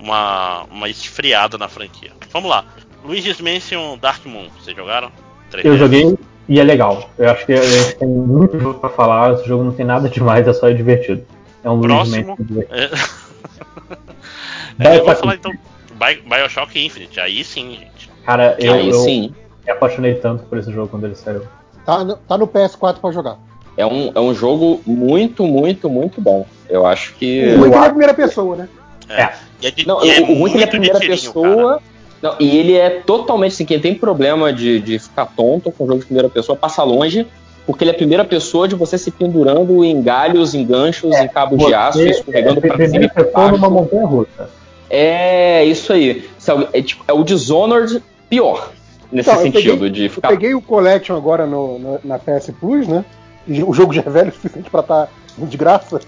uma, 0.00 0.64
uma 0.64 0.88
esfriada 0.88 1.56
na 1.56 1.68
franquia. 1.68 2.10
Vamos 2.32 2.50
lá. 2.50 2.64
Luigi's 3.04 3.40
Mansion 3.40 3.98
Dark 3.98 4.24
Moon, 4.26 4.48
vocês 4.58 4.76
jogaram? 4.76 5.12
3DS. 5.52 5.64
Eu 5.64 5.78
joguei 5.78 6.18
e 6.48 6.58
é 6.58 6.64
legal. 6.64 7.08
Eu 7.16 7.30
acho 7.30 7.46
que 7.46 7.52
a 7.52 7.62
gente 7.62 7.96
tem 7.96 8.08
muito 8.08 8.58
jogo 8.58 8.80
pra 8.80 8.90
falar. 8.90 9.34
Esse 9.34 9.46
jogo 9.46 9.62
não 9.62 9.72
tem 9.72 9.86
nada 9.86 10.08
demais, 10.08 10.48
é 10.48 10.52
só 10.52 10.68
divertido. 10.70 11.24
É 11.62 11.70
um 11.70 11.80
Próximo, 11.80 12.36
Luigi's 12.38 12.66
Mansion. 12.68 12.76
É... 12.76 13.24
é, 14.80 14.98
eu 14.98 15.04
vou 15.04 15.14
falar 15.14 15.34
então 15.36 15.52
Bioshock 15.94 16.84
Infinite, 16.84 17.20
aí 17.20 17.44
sim, 17.44 17.76
gente. 17.78 18.13
Cara, 18.24 18.56
eu, 18.58 18.74
eu 18.76 18.94
sim. 18.94 19.34
me 19.64 19.72
apaixonei 19.72 20.14
tanto 20.14 20.44
por 20.44 20.58
esse 20.58 20.72
jogo 20.72 20.88
quando 20.88 21.04
ele 21.04 21.14
saiu. 21.14 21.42
Tá 21.84 22.02
no, 22.02 22.16
tá 22.16 22.38
no 22.38 22.48
PS4 22.48 22.96
pra 23.00 23.10
jogar. 23.10 23.38
É 23.76 23.84
um, 23.84 24.12
é 24.14 24.20
um 24.20 24.34
jogo 24.34 24.80
muito, 24.86 25.44
muito, 25.44 25.90
muito 25.90 26.20
bom. 26.20 26.46
Eu 26.68 26.86
acho 26.86 27.14
que. 27.14 27.54
O 27.54 27.60
ruim 27.60 27.72
é 27.72 27.78
a 27.78 27.88
primeira 27.88 28.14
pessoa, 28.14 28.56
né? 28.56 28.68
É. 29.08 29.22
é. 29.22 29.32
é 29.64 29.70
de, 29.70 29.86
não, 29.86 30.02
é 30.02 30.20
o 30.20 30.38
ruim 30.38 30.50
é 30.50 30.50
que 30.50 30.56
ele 30.56 30.64
é 30.64 30.66
a 30.66 30.70
primeira 30.70 30.98
pessoa. 31.00 31.80
Não, 32.22 32.36
e 32.40 32.56
ele 32.56 32.74
é 32.74 32.88
totalmente 32.88 33.52
assim, 33.52 33.66
quem 33.66 33.78
tem 33.78 33.94
problema 33.94 34.50
de, 34.50 34.80
de 34.80 34.98
ficar 34.98 35.26
tonto 35.26 35.70
com 35.70 35.84
o 35.84 35.86
jogo 35.86 36.00
de 36.00 36.06
primeira 36.06 36.28
pessoa, 36.30 36.56
passa 36.56 36.82
longe, 36.82 37.26
porque 37.66 37.84
ele 37.84 37.90
é 37.90 37.94
a 37.94 37.96
primeira 37.96 38.24
pessoa 38.24 38.66
de 38.66 38.74
você 38.74 38.96
se 38.96 39.10
pendurando 39.10 39.84
em 39.84 40.02
galhos, 40.02 40.54
em 40.54 40.64
ganchos, 40.64 41.14
é, 41.14 41.24
em 41.24 41.28
cabos 41.28 41.58
de 41.58 41.74
aço, 41.74 42.00
escorregando 42.00 42.60
é, 42.64 42.68
pra 42.68 42.88
cima 42.88 43.04
e 43.04 43.08
pra 43.10 43.24
baixo. 43.24 43.52
numa 43.52 43.68
montanha 43.68 44.06
russa. 44.06 44.48
É 44.88 45.64
isso 45.64 45.92
aí. 45.92 46.24
É, 46.72 46.80
tipo, 46.80 47.04
é 47.06 47.12
o 47.12 47.22
Dishonored 47.22 48.02
pior. 48.28 48.70
Nesse 49.12 49.30
então, 49.30 49.42
sentido, 49.42 49.72
peguei, 49.74 49.90
de 49.90 50.08
ficar. 50.08 50.28
Eu 50.28 50.36
peguei 50.36 50.54
o 50.54 50.62
Collection 50.62 51.16
agora 51.16 51.46
no, 51.46 51.78
no, 51.78 52.00
na 52.02 52.18
PS 52.18 52.50
Plus, 52.58 52.88
né? 52.88 53.04
E 53.46 53.62
o 53.62 53.72
jogo 53.72 53.92
já 53.92 54.02
é 54.02 54.10
velho 54.10 54.30
o 54.30 54.32
suficiente 54.32 54.70
pra 54.70 54.80
estar 54.80 55.06
tá 55.06 55.12
de 55.38 55.56
graça, 55.56 56.00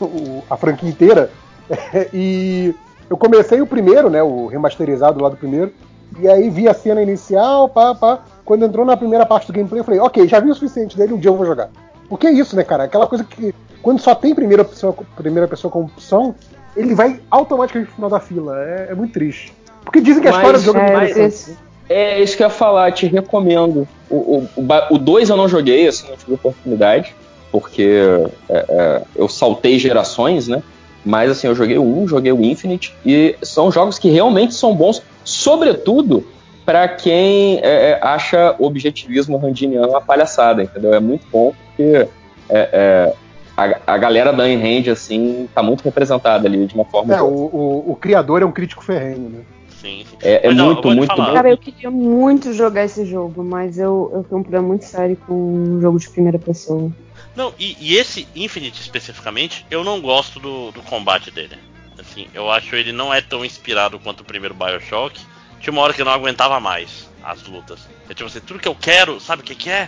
o, 0.00 0.42
a 0.48 0.56
franquia 0.56 0.88
inteira. 0.88 1.30
E 2.12 2.74
eu 3.08 3.16
comecei 3.16 3.60
o 3.60 3.66
primeiro, 3.66 4.10
né? 4.10 4.22
O 4.22 4.46
remasterizado 4.46 5.22
lá 5.22 5.30
do 5.30 5.36
primeiro. 5.36 5.72
E 6.20 6.28
aí 6.28 6.50
vi 6.50 6.68
a 6.68 6.74
cena 6.74 7.02
inicial, 7.02 7.68
pá, 7.68 7.94
pá. 7.94 8.20
Quando 8.44 8.64
entrou 8.64 8.84
na 8.84 8.96
primeira 8.96 9.24
parte 9.24 9.46
do 9.46 9.52
gameplay, 9.52 9.80
eu 9.80 9.84
falei, 9.84 10.00
ok, 10.00 10.28
já 10.28 10.38
vi 10.38 10.50
o 10.50 10.54
suficiente 10.54 10.96
dele, 10.96 11.14
um 11.14 11.18
dia 11.18 11.30
eu 11.30 11.36
vou 11.36 11.46
jogar. 11.46 11.70
Porque 12.08 12.26
é 12.26 12.32
isso, 12.32 12.54
né, 12.54 12.62
cara? 12.62 12.84
Aquela 12.84 13.06
coisa 13.06 13.24
que 13.24 13.54
quando 13.82 14.00
só 14.00 14.14
tem 14.14 14.34
primeira 14.34 14.64
pessoa, 14.64 14.94
primeira 15.16 15.48
pessoa 15.48 15.70
como 15.70 15.86
opção, 15.86 16.34
ele 16.76 16.94
vai 16.94 17.20
automaticamente 17.30 17.88
pro 17.88 17.96
final 17.96 18.10
da 18.10 18.20
fila. 18.20 18.58
É, 18.62 18.88
é 18.90 18.94
muito 18.94 19.12
triste. 19.12 19.54
Porque 19.84 20.00
dizem 20.00 20.22
que 20.22 20.28
a 20.28 20.32
história 20.32 20.58
do 20.58 20.64
jogo 20.64 20.78
é, 20.78 20.92
mais 20.92 21.10
interessante. 21.10 21.58
É 21.88 22.22
isso 22.22 22.36
que 22.36 22.42
eu 22.42 22.46
ia 22.46 22.52
falar, 22.52 22.90
te 22.92 23.06
recomendo. 23.06 23.86
O 24.10 24.98
2 24.98 25.28
eu 25.28 25.36
não 25.36 25.48
joguei, 25.48 25.86
assim, 25.86 26.08
não 26.08 26.16
tive 26.16 26.34
oportunidade, 26.34 27.14
porque 27.52 28.00
é, 28.48 28.64
é, 28.68 29.02
eu 29.14 29.28
saltei 29.28 29.78
gerações, 29.78 30.48
né? 30.48 30.62
Mas 31.04 31.30
assim, 31.30 31.46
eu 31.46 31.54
joguei 31.54 31.76
o 31.76 31.84
1, 31.84 32.08
joguei 32.08 32.32
o 32.32 32.42
Infinite, 32.42 32.94
e 33.04 33.36
são 33.42 33.70
jogos 33.70 33.98
que 33.98 34.08
realmente 34.08 34.54
são 34.54 34.74
bons, 34.74 35.02
sobretudo 35.22 36.26
para 36.64 36.88
quem 36.88 37.58
é, 37.58 37.90
é, 37.90 37.98
acha 38.00 38.56
o 38.58 38.64
objetivismo 38.64 39.36
randiniano 39.36 39.88
uma 39.88 40.00
palhaçada, 40.00 40.62
entendeu? 40.62 40.94
É 40.94 41.00
muito 41.00 41.26
bom 41.30 41.52
porque 41.66 42.08
é, 42.48 42.68
é 42.72 43.14
a, 43.56 43.94
a 43.94 43.98
galera 43.98 44.32
da 44.32 44.48
Enrand, 44.48 44.90
assim, 44.90 45.48
tá 45.54 45.62
muito 45.62 45.82
representada 45.82 46.48
ali 46.48 46.66
de 46.66 46.74
uma 46.74 46.84
forma. 46.84 47.14
É, 47.14 47.22
o, 47.22 47.26
o, 47.26 47.92
o, 47.92 47.96
criador 47.96 48.42
é 48.42 48.44
um 48.44 48.50
crítico 48.50 48.82
ferrenho, 48.82 49.28
né? 49.28 49.40
Sim. 49.84 50.06
É, 50.22 50.46
é 50.46 50.50
muito, 50.50 50.88
muito, 50.88 50.96
muito. 50.96 51.14
Cara, 51.14 51.50
eu 51.50 51.58
queria 51.58 51.90
muito 51.90 52.54
jogar 52.54 52.84
esse 52.84 53.04
jogo, 53.04 53.44
mas 53.44 53.78
eu, 53.78 54.10
eu 54.14 54.24
tenho 54.24 54.40
um 54.40 54.42
problema 54.42 54.66
muito 54.66 54.86
sério 54.86 55.14
com 55.26 55.34
um 55.34 55.80
jogo 55.80 55.98
de 55.98 56.08
primeira 56.08 56.38
pessoa. 56.38 56.90
Não, 57.36 57.52
e, 57.58 57.76
e 57.78 57.96
esse 57.96 58.26
Infinite 58.34 58.80
especificamente, 58.80 59.66
eu 59.70 59.84
não 59.84 60.00
gosto 60.00 60.40
do, 60.40 60.70
do 60.70 60.80
combate 60.82 61.30
dele. 61.30 61.58
Assim, 61.98 62.26
eu 62.32 62.50
acho 62.50 62.74
ele 62.74 62.92
não 62.92 63.12
é 63.12 63.20
tão 63.20 63.44
inspirado 63.44 63.98
quanto 63.98 64.20
o 64.20 64.24
primeiro 64.24 64.54
Bioshock. 64.54 65.20
Tinha 65.60 65.72
uma 65.72 65.82
hora 65.82 65.92
que 65.92 66.00
eu 66.00 66.06
não 66.06 66.12
aguentava 66.12 66.58
mais 66.58 67.10
as 67.22 67.42
lutas. 67.42 67.86
É 68.08 68.14
tipo 68.14 68.26
assim, 68.26 68.40
tudo 68.40 68.60
que 68.60 68.68
eu 68.68 68.74
quero, 68.74 69.20
sabe 69.20 69.42
o 69.42 69.44
que, 69.44 69.54
que 69.54 69.68
é? 69.68 69.86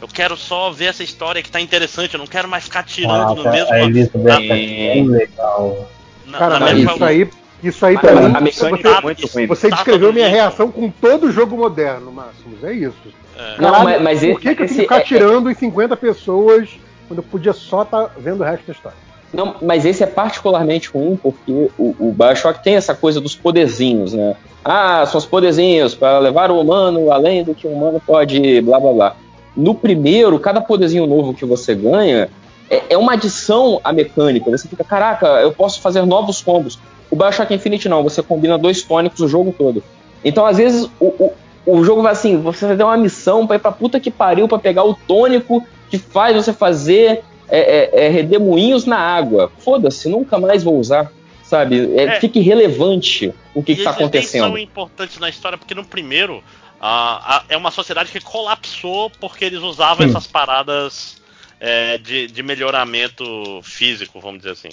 Eu 0.00 0.06
quero 0.06 0.36
só 0.36 0.70
ver 0.70 0.86
essa 0.86 1.02
história 1.02 1.42
que 1.42 1.50
tá 1.50 1.60
interessante, 1.60 2.14
eu 2.14 2.18
não 2.18 2.26
quero 2.26 2.48
mais 2.48 2.64
ficar 2.64 2.84
tirando 2.84 3.32
ah, 3.32 3.34
no 3.34 3.50
mesmo. 3.50 3.72
A 3.72 3.80
Elizabeth 3.80 4.22
na, 4.22 4.56
é 4.56 5.04
legal. 5.04 5.88
Na, 6.26 6.38
Cara, 6.38 6.58
na 6.58 6.66
mas 6.66 6.78
isso 6.78 7.04
aí, 7.04 7.28
Isso 7.62 7.86
aí 7.86 7.96
pra 7.96 8.12
mim, 8.12 8.50
você, 8.50 9.42
é 9.42 9.46
você 9.46 9.70
descreveu 9.70 10.12
minha 10.12 10.28
reação 10.28 10.70
com 10.70 10.90
todo 10.90 11.30
jogo 11.30 11.56
moderno, 11.56 12.10
Máximos. 12.10 12.62
É 12.64 12.72
isso. 12.72 12.96
É. 13.36 13.56
Caralho, 13.56 13.98
não, 13.98 14.00
mas, 14.00 14.20
por 14.20 14.40
que, 14.40 14.54
que 14.54 14.62
eu 14.62 14.66
tenho 14.66 14.68
que 14.68 14.74
ficar 14.74 14.98
é, 14.98 15.00
tirando 15.00 15.50
em 15.50 15.54
50 15.54 15.96
pessoas 15.96 16.68
quando 17.06 17.18
eu 17.18 17.22
podia 17.22 17.52
só 17.52 17.82
estar 17.82 18.04
tá 18.04 18.10
vendo 18.18 18.40
o 18.40 18.44
resto 18.44 18.66
da 18.66 18.72
história? 18.72 18.98
Não, 19.32 19.56
mas 19.62 19.86
esse 19.86 20.02
é 20.02 20.06
particularmente 20.06 20.90
ruim 20.90 21.16
porque 21.16 21.70
o, 21.78 21.94
o 21.98 22.12
Bioshock 22.12 22.62
tem 22.62 22.74
essa 22.74 22.94
coisa 22.94 23.20
dos 23.20 23.34
poderzinhos, 23.34 24.12
né? 24.12 24.36
Ah, 24.64 25.04
são 25.06 25.18
os 25.18 25.24
poderzinhos 25.24 25.94
para 25.94 26.18
levar 26.18 26.50
o 26.50 26.60
humano 26.60 27.10
além 27.10 27.42
do 27.42 27.54
que 27.54 27.66
o 27.66 27.70
humano 27.70 28.00
pode, 28.04 28.60
blá 28.60 28.78
blá 28.78 28.92
blá. 28.92 29.16
No 29.56 29.74
primeiro, 29.74 30.38
cada 30.38 30.60
poderzinho 30.60 31.06
novo 31.06 31.32
que 31.32 31.44
você 31.44 31.74
ganha 31.74 32.28
é, 32.68 32.82
é 32.90 32.98
uma 32.98 33.14
adição 33.14 33.80
à 33.82 33.92
mecânica. 33.92 34.50
Você 34.50 34.68
fica, 34.68 34.84
caraca, 34.84 35.26
eu 35.40 35.52
posso 35.52 35.80
fazer 35.80 36.04
novos 36.04 36.40
combos. 36.42 36.78
O 37.12 37.16
Bioshock 37.16 37.52
Infinite 37.52 37.90
não, 37.90 38.02
você 38.02 38.22
combina 38.22 38.56
dois 38.56 38.82
tônicos 38.82 39.20
o 39.20 39.28
jogo 39.28 39.54
todo. 39.56 39.84
Então, 40.24 40.46
às 40.46 40.56
vezes, 40.56 40.90
o, 40.98 41.04
o, 41.06 41.32
o 41.66 41.84
jogo 41.84 42.00
vai 42.00 42.12
assim, 42.12 42.38
você 42.38 42.66
vai 42.66 42.74
ter 42.74 42.84
uma 42.84 42.96
missão 42.96 43.46
pra 43.46 43.56
ir 43.56 43.58
pra 43.58 43.70
puta 43.70 44.00
que 44.00 44.10
pariu 44.10 44.48
pra 44.48 44.58
pegar 44.58 44.82
o 44.82 44.94
tônico 44.94 45.62
que 45.90 45.98
faz 45.98 46.34
você 46.34 46.54
fazer 46.54 47.22
é, 47.50 47.58
é, 47.58 48.06
é 48.06 48.08
redemoinhos 48.08 48.86
na 48.86 48.96
água. 48.96 49.52
Foda-se, 49.58 50.08
nunca 50.08 50.38
mais 50.38 50.64
vou 50.64 50.78
usar. 50.78 51.12
Sabe? 51.42 51.94
É, 51.98 52.04
é. 52.04 52.18
Fica 52.18 52.38
irrelevante 52.38 53.30
o 53.54 53.62
que, 53.62 53.72
está 53.72 53.90
acontecendo. 53.90 54.44
São 54.44 54.56
importantes 54.56 55.18
na 55.18 55.28
história, 55.28 55.58
porque 55.58 55.74
no 55.74 55.84
primeiro 55.84 56.38
uh, 56.38 57.44
é 57.46 57.58
uma 57.58 57.70
sociedade 57.70 58.10
que 58.10 58.20
colapsou 58.20 59.10
porque 59.20 59.44
eles 59.44 59.60
usavam 59.60 60.06
essas 60.06 60.26
paradas 60.26 61.20
é, 61.60 61.98
de, 61.98 62.26
de 62.26 62.42
melhoramento 62.42 63.60
físico, 63.62 64.18
vamos 64.18 64.38
dizer 64.38 64.52
assim. 64.52 64.70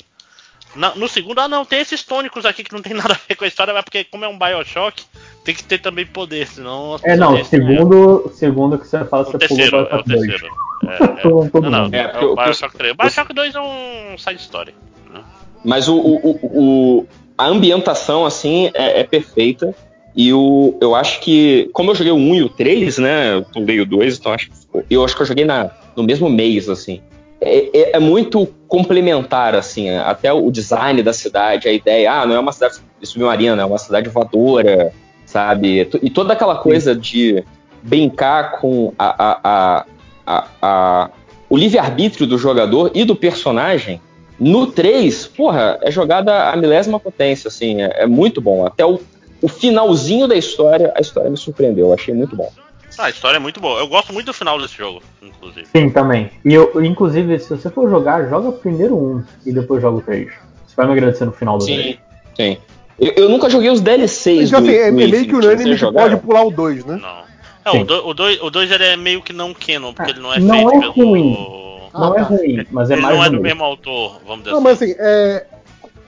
Na, 0.75 0.93
no 0.95 1.07
segundo, 1.07 1.39
ah 1.39 1.47
não, 1.47 1.65
tem 1.65 1.79
esses 1.79 2.03
tônicos 2.03 2.45
aqui 2.45 2.63
que 2.63 2.73
não 2.73 2.81
tem 2.81 2.93
nada 2.95 3.13
a 3.13 3.19
ver 3.27 3.35
com 3.35 3.43
a 3.43 3.47
história, 3.47 3.73
mas 3.73 3.83
porque 3.83 4.03
como 4.03 4.25
é 4.25 4.27
um 4.27 4.37
Bioshock, 4.37 5.03
tem 5.43 5.55
que 5.55 5.63
ter 5.63 5.79
também 5.79 6.05
poder, 6.05 6.47
senão. 6.47 6.97
É, 7.03 7.15
não, 7.15 7.43
segundo, 7.43 8.31
segundo 8.33 8.77
que 8.77 8.87
você 8.87 9.03
fala, 9.05 9.23
o 9.23 9.31
você 9.31 9.37
terceiro, 9.37 9.71
pulou 9.71 9.87
é 9.89 9.95
o 9.95 10.03
terceiro. 10.03 10.47
É, 10.83 11.03
é. 11.57 11.61
não, 11.61 11.69
não, 11.69 11.85
é, 11.91 12.11
é 12.13 12.19
o 12.23 12.35
Bioshock 12.35 12.77
3. 12.77 12.93
O 12.93 12.95
Bioshock 12.95 13.33
2 13.33 13.55
é 13.55 13.61
um 13.61 14.17
side 14.17 14.41
story. 14.41 14.75
Né? 15.11 15.21
Mas 15.63 15.87
o, 15.87 15.97
o, 15.97 16.39
o, 16.43 17.07
a 17.37 17.47
ambientação, 17.47 18.25
assim, 18.25 18.69
é, 18.73 18.99
é, 18.99 19.03
perfeita. 19.03 19.73
E 20.15 20.33
o, 20.33 20.77
eu 20.81 20.95
acho 20.95 21.21
que, 21.21 21.69
como 21.71 21.91
eu 21.91 21.95
joguei 21.95 22.11
o 22.11 22.15
1 22.15 22.35
e 22.35 22.43
o 22.43 22.49
3, 22.49 22.97
né? 22.97 23.35
Eu 23.35 23.43
pulei 23.43 23.79
o 23.79 23.85
2, 23.85 24.17
então 24.17 24.33
acho, 24.33 24.49
eu 24.89 25.03
acho 25.05 25.15
que 25.15 25.21
eu 25.21 25.25
joguei 25.25 25.45
na, 25.45 25.71
no 25.95 26.03
mesmo 26.03 26.29
mês, 26.29 26.67
assim. 26.67 27.01
É, 27.41 27.77
é, 27.77 27.91
é, 27.95 27.99
muito 27.99 28.47
complementar, 28.67 29.55
assim, 29.55 29.89
até 29.89 30.31
o 30.31 30.51
design 30.51 31.01
da 31.01 31.13
cidade, 31.13 31.69
a 31.69 31.71
ideia, 31.71 32.11
ah, 32.11 32.25
não 32.25 32.35
é 32.35 32.39
uma 32.39 32.51
cidade 32.51 32.81
submarina, 33.01 33.61
é 33.61 33.65
uma 33.65 33.77
cidade 33.77 34.09
voadora, 34.09 34.91
sabe? 35.25 35.89
E 36.01 36.09
toda 36.09 36.33
aquela 36.33 36.57
coisa 36.57 36.93
de 36.93 37.43
brincar 37.81 38.59
com 38.59 38.93
a, 38.99 39.85
a, 40.25 40.45
a, 40.61 41.09
o 41.49 41.55
livre-arbítrio 41.55 42.27
do 42.27 42.37
jogador 42.37 42.91
e 42.93 43.05
do 43.05 43.15
personagem, 43.15 44.01
no 44.37 44.67
3, 44.67 45.27
porra, 45.27 45.79
é 45.81 45.89
jogada 45.89 46.49
a 46.49 46.55
milésima 46.57 46.99
potência, 46.99 47.47
assim, 47.47 47.81
é, 47.81 48.03
é 48.03 48.05
muito 48.05 48.41
bom. 48.41 48.65
Até 48.65 48.85
o, 48.85 48.99
o 49.41 49.47
finalzinho 49.47 50.27
da 50.27 50.35
história, 50.35 50.91
a 50.95 50.99
história 50.99 51.29
me 51.29 51.37
surpreendeu, 51.37 51.87
eu 51.87 51.93
achei 51.93 52.13
muito 52.13 52.35
bom. 52.35 52.51
Ah, 52.99 53.05
a 53.05 53.09
história 53.09 53.37
é 53.37 53.39
muito 53.39 53.61
boa. 53.61 53.79
Eu 53.79 53.87
gosto 53.87 54.11
muito 54.11 54.25
do 54.25 54.33
final 54.33 54.59
desse 54.59 54.75
jogo, 54.77 55.01
inclusive. 55.21 55.65
Sim, 55.73 55.89
também. 55.89 56.29
E 56.43 56.53
eu, 56.53 56.83
inclusive, 56.83 57.39
se 57.39 57.49
você 57.49 57.69
for 57.69 57.89
jogar, 57.89 58.27
joga 58.27 58.51
primeiro 58.51 58.97
um 58.97 59.23
e 59.45 59.53
depois 59.53 59.81
joga 59.81 59.99
o 59.99 60.01
3. 60.01 60.27
Você 60.67 60.75
vai 60.75 60.85
me 60.85 60.91
agradecer 60.91 61.23
no 61.23 61.31
final 61.31 61.57
do 61.57 61.63
Sim, 61.63 61.75
3. 61.75 61.97
sim. 62.35 62.57
Eu, 62.99 63.13
eu 63.13 63.29
nunca 63.29 63.49
joguei 63.49 63.69
os 63.69 63.79
DLCs. 63.79 64.51
Mas, 64.51 64.51
do, 64.51 64.57
assim, 64.57 64.75
é, 64.75 64.91
meio 64.91 65.25
que 65.25 65.33
unânime 65.33 65.77
que 65.77 65.91
pode 65.93 66.17
pular 66.17 66.43
o 66.43 66.51
2, 66.51 66.83
né? 66.83 66.99
Não. 67.01 67.29
É, 67.63 67.81
o 67.81 68.13
2 68.13 68.41
o 68.41 68.49
dois, 68.49 68.69
ele 68.69 68.83
é 68.83 68.97
meio 68.97 69.21
que 69.21 69.31
não 69.31 69.53
canon, 69.53 69.93
porque 69.93 70.11
ah, 70.11 70.13
ele 70.13 70.21
não 70.21 70.33
é 70.33 70.39
não 70.39 70.55
feito 70.55 70.67
é 70.67 70.93
pelo. 70.93 71.09
Ruim. 71.09 71.89
Não 71.93 72.15
é 72.15 72.21
ruim, 72.21 72.67
mas 72.71 72.89
é 72.89 72.93
ele 72.93 73.01
mais. 73.01 73.15
Não 73.15 73.23
é 73.23 73.29
do 73.29 73.39
mesmo 73.39 73.63
autor, 73.63 74.19
vamos 74.25 74.43
dizer 74.43 74.51
não, 74.51 74.57
assim. 74.57 74.61
Não, 74.61 74.61
mas 74.61 74.81
assim, 74.81 74.95
é, 74.99 75.45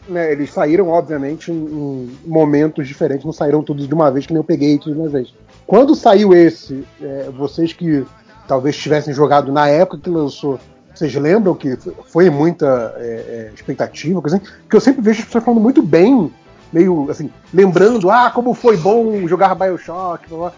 né, 0.10 0.32
eles 0.32 0.52
saíram, 0.52 0.90
obviamente, 0.90 1.52
em, 1.52 2.18
momentos 2.26 2.88
diferentes, 2.88 3.26
não 3.26 3.34
saíram 3.34 3.64
todos 3.64 3.88
de 3.88 3.94
uma 3.94 4.12
vez, 4.12 4.26
que 4.26 4.34
nem 4.34 4.40
eu 4.40 4.44
peguei 4.44 4.78
tudo 4.78 4.94
de 4.94 5.00
uma 5.00 5.10
vez. 5.10 5.34
Quando 5.72 5.96
saiu 5.96 6.34
esse, 6.34 6.86
é, 7.02 7.30
vocês 7.34 7.72
que 7.72 8.06
talvez 8.46 8.76
tivessem 8.76 9.14
jogado 9.14 9.54
na 9.54 9.70
época 9.70 10.00
que 10.04 10.10
lançou, 10.10 10.60
vocês 10.94 11.16
lembram 11.16 11.56
que 11.56 11.78
foi 12.10 12.30
muita 12.30 12.94
é, 12.98 13.06
é, 13.06 13.52
expectativa, 13.56 14.20
coisa 14.22 14.36
assim? 14.36 14.46
Porque 14.64 14.76
eu 14.76 14.82
sempre 14.82 15.02
vejo 15.02 15.20
as 15.22 15.26
pessoas 15.28 15.46
falando 15.46 15.62
muito 15.62 15.82
bem, 15.82 16.30
meio 16.74 17.10
assim, 17.10 17.32
lembrando, 17.54 18.12
ah, 18.12 18.30
como 18.32 18.54
foi 18.54 18.76
bom 18.76 19.26
jogar 19.30 19.56
Bioshock, 19.56 20.28
blá, 20.28 20.38
blá 20.38 20.54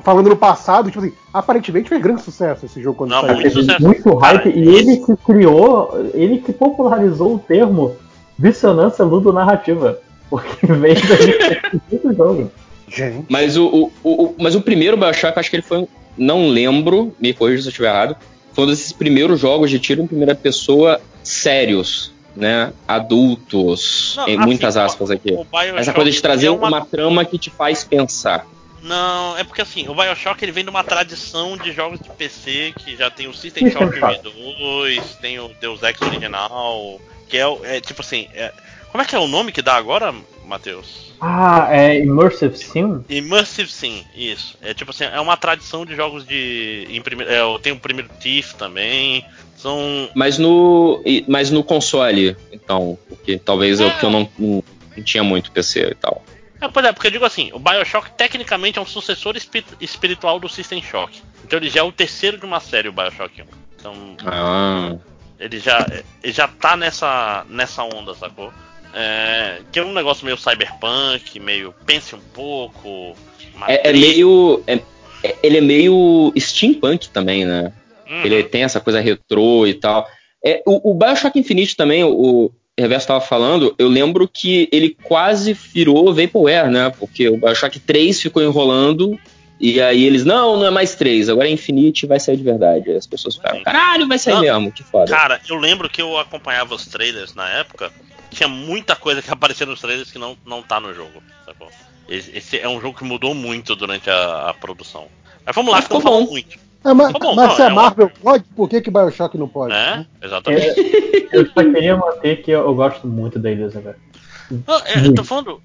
falando 0.00 0.30
no 0.30 0.36
passado, 0.36 0.90
tipo 0.90 1.04
assim, 1.04 1.12
aparentemente 1.30 1.90
foi 1.90 1.98
grande 1.98 2.22
sucesso 2.22 2.64
esse 2.64 2.80
jogo 2.80 2.96
quando 2.96 3.10
Não, 3.10 3.20
saiu. 3.20 3.34
Muito, 3.34 3.50
sucesso. 3.50 3.82
muito 3.82 4.14
hype, 4.14 4.48
e 4.48 4.66
ele 4.66 4.96
que 4.96 5.14
criou, 5.18 6.10
ele 6.14 6.38
que 6.38 6.54
popularizou 6.54 7.34
o 7.34 7.38
termo 7.38 7.94
dissonância 8.38 9.04
ludonarrativa. 9.04 9.98
Porque 10.30 10.66
veio 10.66 10.96
do 12.02 12.14
jogo. 12.14 12.50
Gente. 12.88 13.26
Mas 13.28 13.56
o, 13.56 13.90
o, 14.02 14.10
o, 14.10 14.34
mas 14.38 14.54
o 14.54 14.60
primeiro 14.60 14.96
Bioshock, 14.96 15.38
acho 15.38 15.50
que 15.50 15.56
ele 15.56 15.62
foi. 15.62 15.86
Não 16.16 16.48
lembro, 16.48 17.14
me 17.18 17.32
corrija 17.32 17.62
se 17.62 17.68
eu 17.68 17.70
estiver 17.70 17.88
errado. 17.88 18.16
Foi 18.52 18.64
um 18.64 18.66
desses 18.68 18.92
primeiros 18.92 19.40
jogos 19.40 19.70
de 19.70 19.78
tiro 19.78 20.02
em 20.02 20.06
primeira 20.06 20.34
pessoa 20.34 21.00
sérios, 21.24 22.12
né? 22.36 22.72
Adultos, 22.86 24.14
não, 24.16 24.28
em 24.28 24.36
assim, 24.36 24.46
muitas 24.46 24.76
aspas 24.76 25.10
aqui. 25.10 25.36
Essa 25.76 25.92
coisa 25.92 26.10
de 26.10 26.22
trazer 26.22 26.46
é 26.46 26.50
uma... 26.50 26.68
uma 26.68 26.84
trama 26.84 27.24
que 27.24 27.36
te 27.36 27.50
faz 27.50 27.82
pensar. 27.82 28.46
Não, 28.84 29.36
é 29.38 29.42
porque 29.42 29.62
assim, 29.62 29.88
o 29.88 29.94
Bioshock 29.94 30.44
ele 30.44 30.52
vem 30.52 30.62
de 30.62 30.68
uma 30.68 30.84
tradição 30.84 31.56
de 31.56 31.72
jogos 31.72 31.98
de 31.98 32.10
PC 32.10 32.74
que 32.76 32.94
já 32.94 33.10
tem 33.10 33.26
o 33.26 33.32
System 33.32 33.70
Shock 33.70 33.98
2, 33.98 35.16
tem 35.22 35.40
o 35.40 35.48
Deus 35.58 35.82
Ex 35.82 36.00
original, 36.02 37.00
que 37.26 37.38
é, 37.38 37.76
é 37.76 37.80
tipo 37.80 38.02
assim, 38.02 38.28
é, 38.34 38.52
como 38.92 39.00
é 39.00 39.06
que 39.06 39.16
é 39.16 39.18
o 39.18 39.26
nome 39.26 39.52
que 39.52 39.62
dá 39.62 39.74
agora, 39.74 40.14
Matheus? 40.44 41.12
Ah, 41.20 41.68
é 41.70 42.00
Immersive 42.00 42.56
Sim? 42.56 43.04
Immersive 43.08 43.70
Sim, 43.70 44.04
isso. 44.14 44.56
É 44.60 44.74
tipo 44.74 44.90
assim, 44.90 45.04
é 45.04 45.20
uma 45.20 45.36
tradição 45.36 45.84
de 45.84 45.94
jogos 45.96 46.26
de. 46.26 46.86
Em 46.90 47.00
primeiro, 47.00 47.32
é, 47.32 47.58
tem 47.60 47.72
o 47.72 47.78
primeiro 47.78 48.10
Thief 48.20 48.52
também. 48.54 49.24
São. 49.56 50.10
Mas 50.14 50.38
no. 50.38 51.02
Mas 51.26 51.50
no 51.50 51.64
console, 51.64 52.36
então. 52.52 52.98
Porque 53.08 53.38
talvez 53.38 53.80
é, 53.80 53.84
é 53.84 53.86
o 53.86 53.98
que 53.98 54.04
eu 54.04 54.10
não, 54.10 54.28
não, 54.38 54.62
tinha 55.02 55.24
muito 55.24 55.50
PC 55.50 55.88
e 55.90 55.94
tal. 55.94 56.22
É, 56.60 56.68
pois 56.68 56.86
é, 56.86 56.92
porque 56.92 57.08
eu 57.08 57.12
digo 57.12 57.24
assim, 57.24 57.50
o 57.52 57.58
Bioshock 57.58 58.10
tecnicamente 58.12 58.78
é 58.78 58.82
um 58.82 58.86
sucessor 58.86 59.34
espiritual 59.80 60.38
do 60.38 60.48
System 60.48 60.82
Shock. 60.82 61.22
Então 61.44 61.58
ele 61.58 61.68
já 61.68 61.80
é 61.80 61.82
o 61.82 61.92
terceiro 61.92 62.38
de 62.38 62.44
uma 62.44 62.60
série, 62.60 62.88
o 62.88 62.92
Bioshock 62.92 63.42
1. 63.42 63.44
Então. 63.78 64.16
Ah. 64.24 64.96
Ele 65.38 65.58
já, 65.58 65.84
ele 66.22 66.32
já 66.32 66.46
tá 66.46 66.76
nessa, 66.76 67.44
nessa 67.48 67.82
onda, 67.82 68.14
sacou? 68.14 68.52
É, 68.94 69.58
que 69.72 69.78
é 69.78 69.84
um 69.84 69.92
negócio 69.92 70.24
meio 70.24 70.38
cyberpunk, 70.38 71.40
meio 71.40 71.74
pense 71.84 72.14
um 72.14 72.20
pouco. 72.32 73.16
É, 73.66 73.90
é, 73.90 73.92
meio. 73.92 74.62
É, 74.66 74.80
é, 75.22 75.36
ele 75.42 75.58
é 75.58 75.60
meio 75.60 76.32
steampunk 76.38 77.08
também, 77.08 77.44
né? 77.44 77.72
Uhum. 78.08 78.24
Ele 78.24 78.42
tem 78.44 78.62
essa 78.62 78.80
coisa 78.80 79.00
retrô 79.00 79.66
e 79.66 79.74
tal. 79.74 80.06
É, 80.44 80.62
o, 80.66 80.90
o 80.90 80.94
Bioshock 80.94 81.38
Infinite 81.38 81.76
também, 81.76 82.04
o, 82.04 82.52
Reverso 82.76 83.04
estava 83.04 83.20
falando, 83.20 83.72
eu 83.78 83.88
lembro 83.88 84.28
que 84.28 84.68
ele 84.72 84.96
quase 85.04 85.52
virou 85.52 86.12
Vaporware, 86.12 86.68
né? 86.68 86.90
Porque 86.90 87.28
o 87.28 87.36
Bioshock 87.36 87.78
3 87.78 88.20
ficou 88.20 88.42
enrolando 88.42 89.18
e 89.60 89.80
aí 89.80 90.04
eles, 90.04 90.24
não, 90.24 90.56
não 90.56 90.66
é 90.66 90.70
mais 90.70 90.96
3, 90.96 91.28
agora 91.28 91.48
é 91.48 91.52
Infinite 91.52 92.04
vai 92.04 92.18
sair 92.18 92.36
de 92.36 92.42
verdade. 92.42 92.90
As 92.90 93.06
pessoas 93.06 93.36
ficaram, 93.36 93.62
caralho, 93.62 94.08
vai 94.08 94.18
sair 94.18 94.34
não, 94.34 94.40
mesmo, 94.40 94.72
que 94.72 94.82
foda. 94.82 95.08
Cara, 95.08 95.40
eu 95.48 95.56
lembro 95.56 95.88
que 95.88 96.02
eu 96.02 96.18
acompanhava 96.18 96.74
os 96.74 96.84
trailers 96.86 97.32
na 97.34 97.48
época, 97.48 97.92
tinha 98.34 98.48
muita 98.48 98.94
coisa 98.94 99.22
que 99.22 99.30
aparecia 99.30 99.66
nos 99.66 99.80
trailers 99.80 100.10
que 100.10 100.18
não, 100.18 100.36
não 100.44 100.62
tá 100.62 100.78
no 100.80 100.92
jogo, 100.92 101.22
sacou? 101.44 101.70
Esse 102.08 102.58
é 102.58 102.68
um 102.68 102.80
jogo 102.80 102.98
que 102.98 103.04
mudou 103.04 103.34
muito 103.34 103.74
durante 103.74 104.10
a, 104.10 104.50
a 104.50 104.54
produção. 104.54 105.06
Mas 105.44 105.54
vamos 105.54 105.72
lá, 105.72 105.80
ficou 105.80 106.00
bom. 106.02 106.22
muito. 106.22 106.58
É, 106.84 106.92
mas, 106.92 107.12
bom, 107.12 107.34
mas 107.34 107.48
não, 107.48 107.56
se 107.56 107.62
a 107.62 107.66
é 107.66 107.70
Marvel 107.70 108.06
uma... 108.06 108.14
pode, 108.22 108.44
por 108.54 108.68
que, 108.68 108.80
que 108.82 108.90
Bioshock 108.90 109.38
não 109.38 109.48
pode? 109.48 109.72
É, 109.72 109.96
né? 109.96 110.06
exatamente. 110.22 110.80
É, 110.80 111.28
eu 111.32 111.46
só 111.46 111.62
queria 111.62 111.96
manter 111.96 112.42
que 112.42 112.50
eu, 112.50 112.60
eu 112.60 112.74
gosto 112.74 113.06
muito 113.06 113.38
da 113.38 113.50
Elizabeth. 113.50 113.96
Não, 114.50 114.78
é, 114.84 115.06
eu 115.06 115.14
tô 115.14 115.24
falando. 115.24 115.62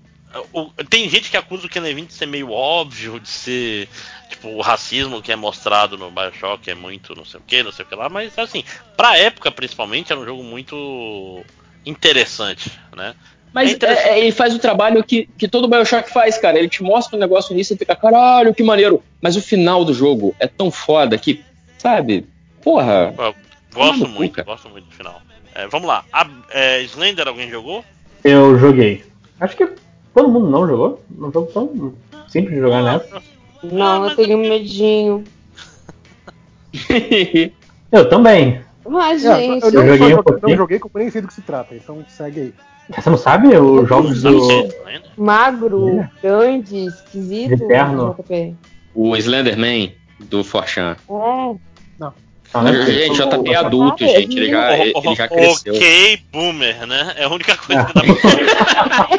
O, 0.53 0.69
tem 0.89 1.09
gente 1.09 1.29
que 1.29 1.35
acusa 1.35 1.65
o 1.65 1.69
Ken 1.69 1.81
Levine 1.81 2.07
de 2.07 2.13
ser 2.13 2.25
meio 2.25 2.51
óbvio, 2.51 3.19
de 3.19 3.27
ser. 3.27 3.89
Tipo, 4.29 4.49
o 4.49 4.61
racismo 4.61 5.21
que 5.21 5.31
é 5.31 5.35
mostrado 5.35 5.97
no 5.97 6.11
Bioshock 6.11 6.69
é 6.69 6.75
muito 6.75 7.15
não 7.15 7.25
sei 7.25 7.39
o 7.39 7.43
que, 7.43 7.63
não 7.63 7.71
sei 7.71 7.83
o 7.83 7.87
que 7.87 7.95
lá, 7.95 8.07
mas 8.07 8.37
assim, 8.37 8.63
pra 8.95 9.17
época 9.17 9.51
principalmente 9.51 10.11
era 10.11 10.21
um 10.21 10.25
jogo 10.25 10.43
muito 10.43 11.43
interessante, 11.85 12.71
né? 12.95 13.15
Mas 13.53 13.75
é 13.81 13.85
é, 13.85 14.19
ele 14.19 14.31
faz 14.31 14.53
o 14.53 14.59
trabalho 14.59 15.03
que, 15.03 15.27
que 15.37 15.47
todo 15.47 15.67
Bioshock 15.67 16.11
faz, 16.11 16.37
cara. 16.37 16.59
Ele 16.59 16.69
te 16.69 16.83
mostra 16.83 17.17
um 17.17 17.19
negócio 17.19 17.55
nisso 17.55 17.73
e 17.73 17.77
fica, 17.77 17.95
caralho, 17.95 18.53
que 18.53 18.61
maneiro. 18.61 19.03
Mas 19.21 19.35
o 19.35 19.41
final 19.41 19.83
do 19.83 19.93
jogo 19.93 20.35
é 20.39 20.47
tão 20.47 20.69
foda 20.69 21.17
que, 21.17 21.43
sabe, 21.77 22.27
porra. 22.61 23.13
Eu 23.17 23.35
gosto 23.73 24.07
muito, 24.07 24.43
gosto 24.43 24.69
muito 24.69 24.85
do 24.85 24.93
final. 24.93 25.19
É, 25.55 25.67
vamos 25.67 25.87
lá. 25.87 26.05
A, 26.13 26.27
é, 26.51 26.83
Slender, 26.83 27.27
alguém 27.27 27.49
jogou? 27.49 27.83
Eu 28.23 28.59
joguei. 28.59 29.03
Acho 29.39 29.57
que 29.57 29.67
Todo 30.13 30.29
mundo 30.29 30.49
não 30.49 30.67
jogou? 30.67 31.01
Um 31.17 31.31
jogo 31.31 31.51
tão 31.53 31.93
simples 32.27 32.55
de 32.55 32.59
jogar 32.59 32.83
nessa. 32.83 33.21
Não, 33.63 34.09
eu 34.09 34.15
tenho 34.15 34.37
medinho. 34.37 35.23
eu 37.91 38.09
também. 38.09 38.61
Mas, 38.89 39.23
é, 39.23 39.35
gente. 39.35 39.63
Eu, 39.63 39.83
eu, 39.83 39.97
joguei, 39.97 40.15
um 40.15 40.23
não 40.41 40.57
joguei, 40.57 40.79
como 40.79 40.93
nem 40.95 41.09
sei 41.09 41.21
do 41.21 41.27
que 41.27 41.33
se 41.33 41.41
trata, 41.41 41.75
então 41.75 42.03
segue 42.07 42.41
aí. 42.41 42.53
Você 42.95 43.09
não 43.09 43.17
sabe 43.17 43.55
os 43.55 43.87
jogos 43.87 44.23
do. 44.23 44.69
Magro, 45.15 45.99
é. 45.99 46.09
grande, 46.21 46.85
esquisito. 46.85 47.63
Eterno. 47.65 48.15
O 48.95 49.15
Slenderman 49.15 49.93
do 50.19 50.43
Forchan. 50.43 50.97
É. 51.07 51.55
Não. 51.99 52.13
Não, 52.51 52.85
gente, 52.85 53.15
JP 53.15 53.51
é 53.51 53.55
adulto, 53.55 54.03
gente. 54.03 54.37
Ele 54.37 54.49
já, 54.49 54.77
ele 54.77 55.15
já 55.15 55.27
cresceu. 55.27 55.75
Ok, 55.75 56.21
boomer, 56.31 56.87
né? 56.87 57.13
É 57.17 57.25
a 57.25 57.29
única 57.29 57.55
coisa 57.55 57.85
que 57.85 57.93
dá 57.93 58.01
pra 58.01 59.09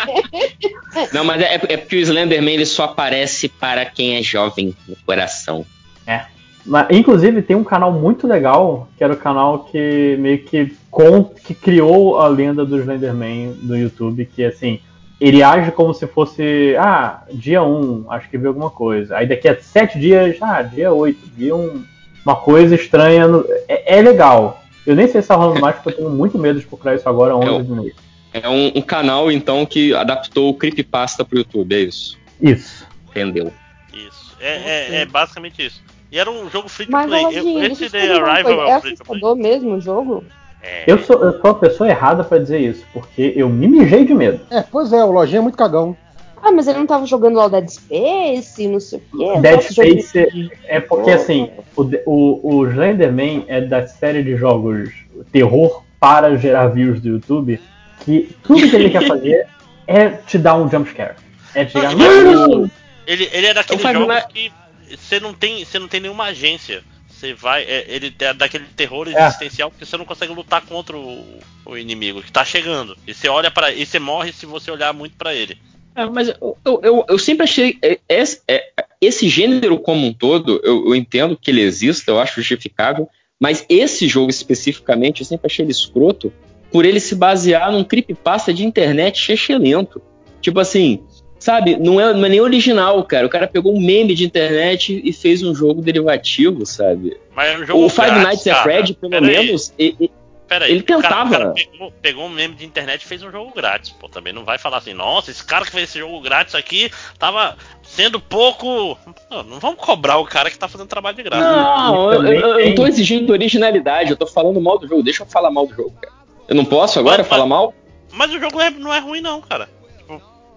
Não, 1.15 1.25
mas 1.25 1.41
é, 1.41 1.55
é 1.55 1.77
porque 1.77 1.97
o 1.97 2.01
Slenderman 2.01 2.55
ele 2.55 2.67
só 2.67 2.85
aparece 2.85 3.49
para 3.49 3.85
quem 3.85 4.17
é 4.17 4.23
jovem 4.23 4.75
no 4.89 4.97
coração. 5.07 5.65
É. 6.07 6.27
Mas, 6.65 6.87
inclusive, 6.91 7.43
tem 7.43 7.57
um 7.57 7.65
canal 7.65 7.93
muito 7.93 8.27
legal, 8.27 8.89
que 8.97 9.05
era 9.05 9.13
o 9.13 9.17
canal 9.17 9.65
que 9.65 10.17
meio 10.19 10.39
que, 10.41 10.77
com, 10.91 11.25
que 11.25 11.55
criou 11.55 12.19
a 12.19 12.29
lenda 12.29 12.65
do 12.65 12.79
Slenderman 12.79 13.57
no 13.63 13.77
YouTube, 13.77 14.27
que 14.27 14.45
assim, 14.45 14.81
ele 15.21 15.43
age 15.43 15.71
como 15.73 15.93
se 15.93 16.07
fosse, 16.07 16.75
ah, 16.79 17.23
dia 17.33 17.63
1, 17.63 18.07
acho 18.11 18.29
que 18.31 18.39
viu 18.39 18.49
alguma 18.49 18.71
coisa. 18.71 19.17
Aí 19.17 19.27
daqui 19.27 19.49
a 19.49 19.61
7 19.61 19.99
dias, 19.99 20.37
ah, 20.41 20.63
dia 20.63 20.93
8, 20.93 21.19
viu 21.37 21.57
um, 21.57 21.85
uma 22.25 22.37
coisa 22.37 22.75
estranha. 22.75 23.29
No... 23.29 23.45
É, 23.69 23.99
é, 23.99 24.03
legal. 24.03 24.63
Eu 24.87 24.97
nem 24.97 25.07
sei 25.07 25.21
se 25.21 25.29
tá 25.29 25.35
rolando 25.35 25.61
mais, 25.61 25.77
porque 25.77 25.91
eu 25.91 25.97
tenho 25.97 26.11
muito 26.11 26.39
medo 26.39 26.59
de 26.59 26.67
procurar 26.67 26.95
isso 26.95 27.09
agora 27.09 27.37
11 27.37 27.49
é, 27.49 27.63
minutos. 27.63 27.93
É 28.33 28.49
um, 28.49 28.73
um, 28.77 28.83
canal, 28.83 29.31
então, 29.31 29.67
que 29.67 29.93
adaptou 29.95 30.51
o 30.51 30.55
Creepypasta 30.55 31.25
pro 31.25 31.39
YouTube, 31.39 31.75
é 31.75 31.81
isso? 31.81 32.19
Isso. 32.41 32.87
Entendeu. 33.11 33.53
Isso. 33.93 34.37
É, 34.41 34.55
é, 34.55 35.01
é 35.03 35.07
basicamente 35.07 35.67
isso. 35.67 35.83
E 36.11 36.19
era 36.19 36.31
um 36.31 36.51
jogo 36.51 36.69
free 36.69 36.87
to 36.87 36.93
Mas, 36.93 37.07
play. 37.07 37.25
Eu, 37.25 37.73
esse 37.73 37.89
The 37.89 38.13
Arrival 38.13 38.67
é 38.67 38.81
free 38.81 38.97
to 38.97 39.05
play. 39.05 39.35
mesmo 39.37 39.75
o 39.75 39.81
jogo? 39.81 40.25
É... 40.63 40.85
Eu, 40.87 40.99
sou, 40.99 41.23
eu 41.23 41.41
sou 41.41 41.51
a 41.51 41.55
pessoa 41.55 41.89
errada 41.89 42.25
para 42.25 42.39
dizer 42.39 42.59
isso, 42.59 42.85
porque 42.93 43.33
eu 43.37 43.49
me 43.49 43.69
mijei 43.69 44.05
de 44.05 44.13
medo. 44.13 44.41
É, 44.51 44.63
pois 44.63 44.93
é, 44.93 45.03
o 45.05 45.11
lojinha 45.11 45.39
é 45.39 45.43
muito 45.43 45.57
cagão. 45.57 45.97
Ah, 46.43 46.51
mas 46.51 46.67
ele 46.67 46.79
não 46.79 46.87
tava 46.87 47.07
jogando 47.07 47.37
lá 47.37 47.47
o 47.47 47.51
Dead 47.51 47.69
Space, 47.69 48.67
não 48.67 48.81
sei 48.81 48.99
o 48.99 49.19
quê. 49.19 49.41
Dead 49.41 49.61
Space 49.61 50.51
é 50.65 50.81
porque, 50.81 51.11
assim, 51.11 51.51
o, 51.77 51.83
o, 52.07 52.57
o 52.57 52.67
Slenderman 52.67 53.45
é 53.47 53.61
da 53.61 53.87
série 53.87 54.23
de 54.23 54.37
jogos 54.37 54.91
terror 55.31 55.83
para 55.99 56.35
gerar 56.37 56.69
views 56.69 57.01
do 57.01 57.09
YouTube, 57.09 57.61
que 58.01 58.35
tudo 58.43 58.69
que 58.69 58.75
ele 58.75 58.89
quer 58.89 59.05
fazer 59.07 59.47
é 59.87 60.09
te 60.09 60.39
dar 60.39 60.57
um 60.57 60.69
jumpscare. 60.69 61.15
É 61.55 61.65
te 61.65 61.73
chegar 61.73 61.95
no... 61.95 62.71
Ele, 63.07 63.29
ele 63.33 63.47
é 63.47 63.55
daquele 63.55 63.83
jogo 63.93 64.13
que 64.29 64.53
você 64.97 65.21
não 65.21 65.33
tem, 65.35 65.65
você 65.65 65.79
não 65.79 65.89
tem 65.89 66.01
nenhuma 66.01 66.25
agência. 66.25 66.83
Você 67.09 67.35
vai, 67.35 67.65
é, 67.65 67.85
ele 67.89 68.15
é 68.19 68.33
daquele 68.33 68.65
terror 68.65 69.07
é. 69.09 69.27
existencial 69.27 69.69
é. 69.69 69.71
porque 69.71 69.85
você 69.85 69.97
não 69.97 70.07
consegue 70.07 70.33
lutar 70.33 70.63
contra 70.63 70.97
o, 70.97 71.41
o, 71.67 71.77
inimigo 71.77 72.23
que 72.23 72.33
tá 72.33 72.45
chegando. 72.45 72.97
E 73.07 73.13
você 73.13 73.29
olha 73.29 73.51
para, 73.51 73.73
e 73.73 73.85
você 73.85 73.99
morre 73.99 74.33
se 74.33 74.47
você 74.47 74.71
olhar 74.71 74.93
muito 74.95 75.17
para 75.17 75.35
ele. 75.35 75.59
É, 75.95 76.07
mas 76.07 76.29
eu, 76.29 76.57
eu, 76.65 77.05
eu, 77.09 77.19
sempre 77.19 77.45
achei 77.45 77.79
esse, 78.09 78.41
é, 78.49 78.73
esse 79.01 79.29
gênero 79.29 79.79
como 79.79 80.07
um 80.07 80.13
todo, 80.15 80.61
eu, 80.65 80.87
eu, 80.87 80.95
entendo 80.95 81.37
que 81.37 81.51
ele 81.51 81.61
exista, 81.61 82.11
eu 82.11 82.21
acho 82.21 82.37
justificável, 82.37 83.09
mas 83.41 83.67
esse 83.69 84.07
jogo 84.07 84.31
especificamente, 84.31 85.21
eu 85.21 85.27
sempre 85.27 85.47
achei 85.47 85.65
ele 85.65 85.73
escroto 85.73 86.33
por 86.71 86.85
ele 86.85 87.01
se 87.01 87.15
basear 87.15 87.73
num 87.73 87.85
creepypasta 87.85 88.55
de 88.55 88.65
internet 88.65 89.19
chechelento. 89.19 90.01
Tipo 90.41 90.61
assim, 90.61 91.03
Sabe, 91.41 91.77
não 91.77 91.99
é, 91.99 92.13
não 92.13 92.27
é 92.27 92.29
nem 92.29 92.41
original, 92.43 93.03
cara. 93.03 93.27
O 93.27 93.31
cara 93.31 93.49
pegou 93.49 93.75
um 93.75 93.81
meme 93.81 94.15
de 94.15 94.27
internet 94.27 95.01
e 95.03 95.11
fez 95.11 95.43
um 95.43 95.55
jogo 95.55 95.81
derivativo, 95.81 96.67
sabe? 96.67 97.17
Mas 97.35 97.55
é 97.55 97.59
um 97.59 97.67
jogo 97.67 97.87
o 97.87 97.89
Five 97.89 98.09
grátis, 98.09 98.25
Nights 98.25 98.47
at 98.47 98.63
Fred, 98.63 98.95
pelo 98.95 99.11
Pera 99.11 99.27
menos, 99.27 99.73
aí. 99.79 99.97
ele, 99.99 100.11
Pera 100.47 100.69
ele 100.69 100.83
tentava. 100.83 101.29
O 101.29 101.33
cara, 101.33 101.53
pegou, 101.55 101.93
pegou, 102.03 102.27
um 102.27 102.29
meme 102.29 102.55
de 102.55 102.67
internet 102.67 103.03
e 103.03 103.07
fez 103.07 103.23
um 103.23 103.31
jogo 103.31 103.55
grátis, 103.55 103.89
pô. 103.89 104.07
Também 104.07 104.35
não 104.35 104.45
vai 104.45 104.59
falar 104.59 104.77
assim, 104.77 104.93
nossa, 104.93 105.31
esse 105.31 105.43
cara 105.43 105.65
que 105.65 105.71
fez 105.71 105.85
esse 105.85 105.99
jogo 105.99 106.21
grátis 106.21 106.55
aqui 106.55 106.91
tava 107.19 107.57
sendo 107.83 108.21
pouco. 108.21 108.99
Não, 109.31 109.43
não 109.43 109.59
vamos 109.59 109.81
cobrar 109.81 110.19
o 110.19 110.27
cara 110.27 110.51
que 110.51 110.59
tá 110.59 110.69
fazendo 110.69 110.89
trabalho 110.89 111.17
de 111.17 111.23
graça. 111.23 111.41
Não, 111.43 112.13
eu, 112.13 112.35
eu, 112.35 112.61
eu 112.61 112.75
tô 112.75 112.87
exigindo 112.87 113.31
originalidade, 113.31 114.11
eu 114.11 114.17
tô 114.17 114.27
falando 114.27 114.61
mal 114.61 114.79
do 114.79 114.87
jogo. 114.87 115.03
Deixa 115.03 115.23
eu 115.23 115.27
falar 115.27 115.51
mal 115.51 115.67
do 115.67 115.75
jogo, 115.75 115.95
cara. 116.03 116.15
Eu 116.47 116.55
não 116.55 116.67
posso 116.67 116.99
agora 116.99 117.23
mas, 117.23 117.29
falar 117.29 117.47
mal? 117.47 117.73
Mas 118.13 118.31
o 118.31 118.39
jogo 118.39 118.59
não 118.79 118.93
é 118.93 118.99
ruim, 118.99 119.23
não, 119.23 119.41
cara. 119.41 119.80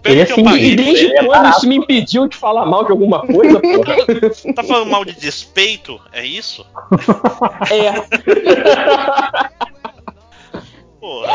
Ele 0.05 0.19
é 0.19 0.23
assim, 0.23 0.45
e 0.57 0.75
desde 0.75 1.15
é 1.15 1.23
quando 1.23 1.49
isso 1.49 1.67
me 1.67 1.77
impediu 1.77 2.27
de 2.27 2.35
falar 2.35 2.65
mal 2.65 2.83
de 2.83 2.91
alguma 2.91 3.25
coisa, 3.25 3.59
porra? 3.61 4.53
Tá 4.53 4.63
falando 4.63 4.89
mal 4.89 5.05
de 5.05 5.13
despeito? 5.13 5.99
É 6.11 6.25
isso? 6.25 6.65
É. 7.71 7.93
porra. 10.99 11.31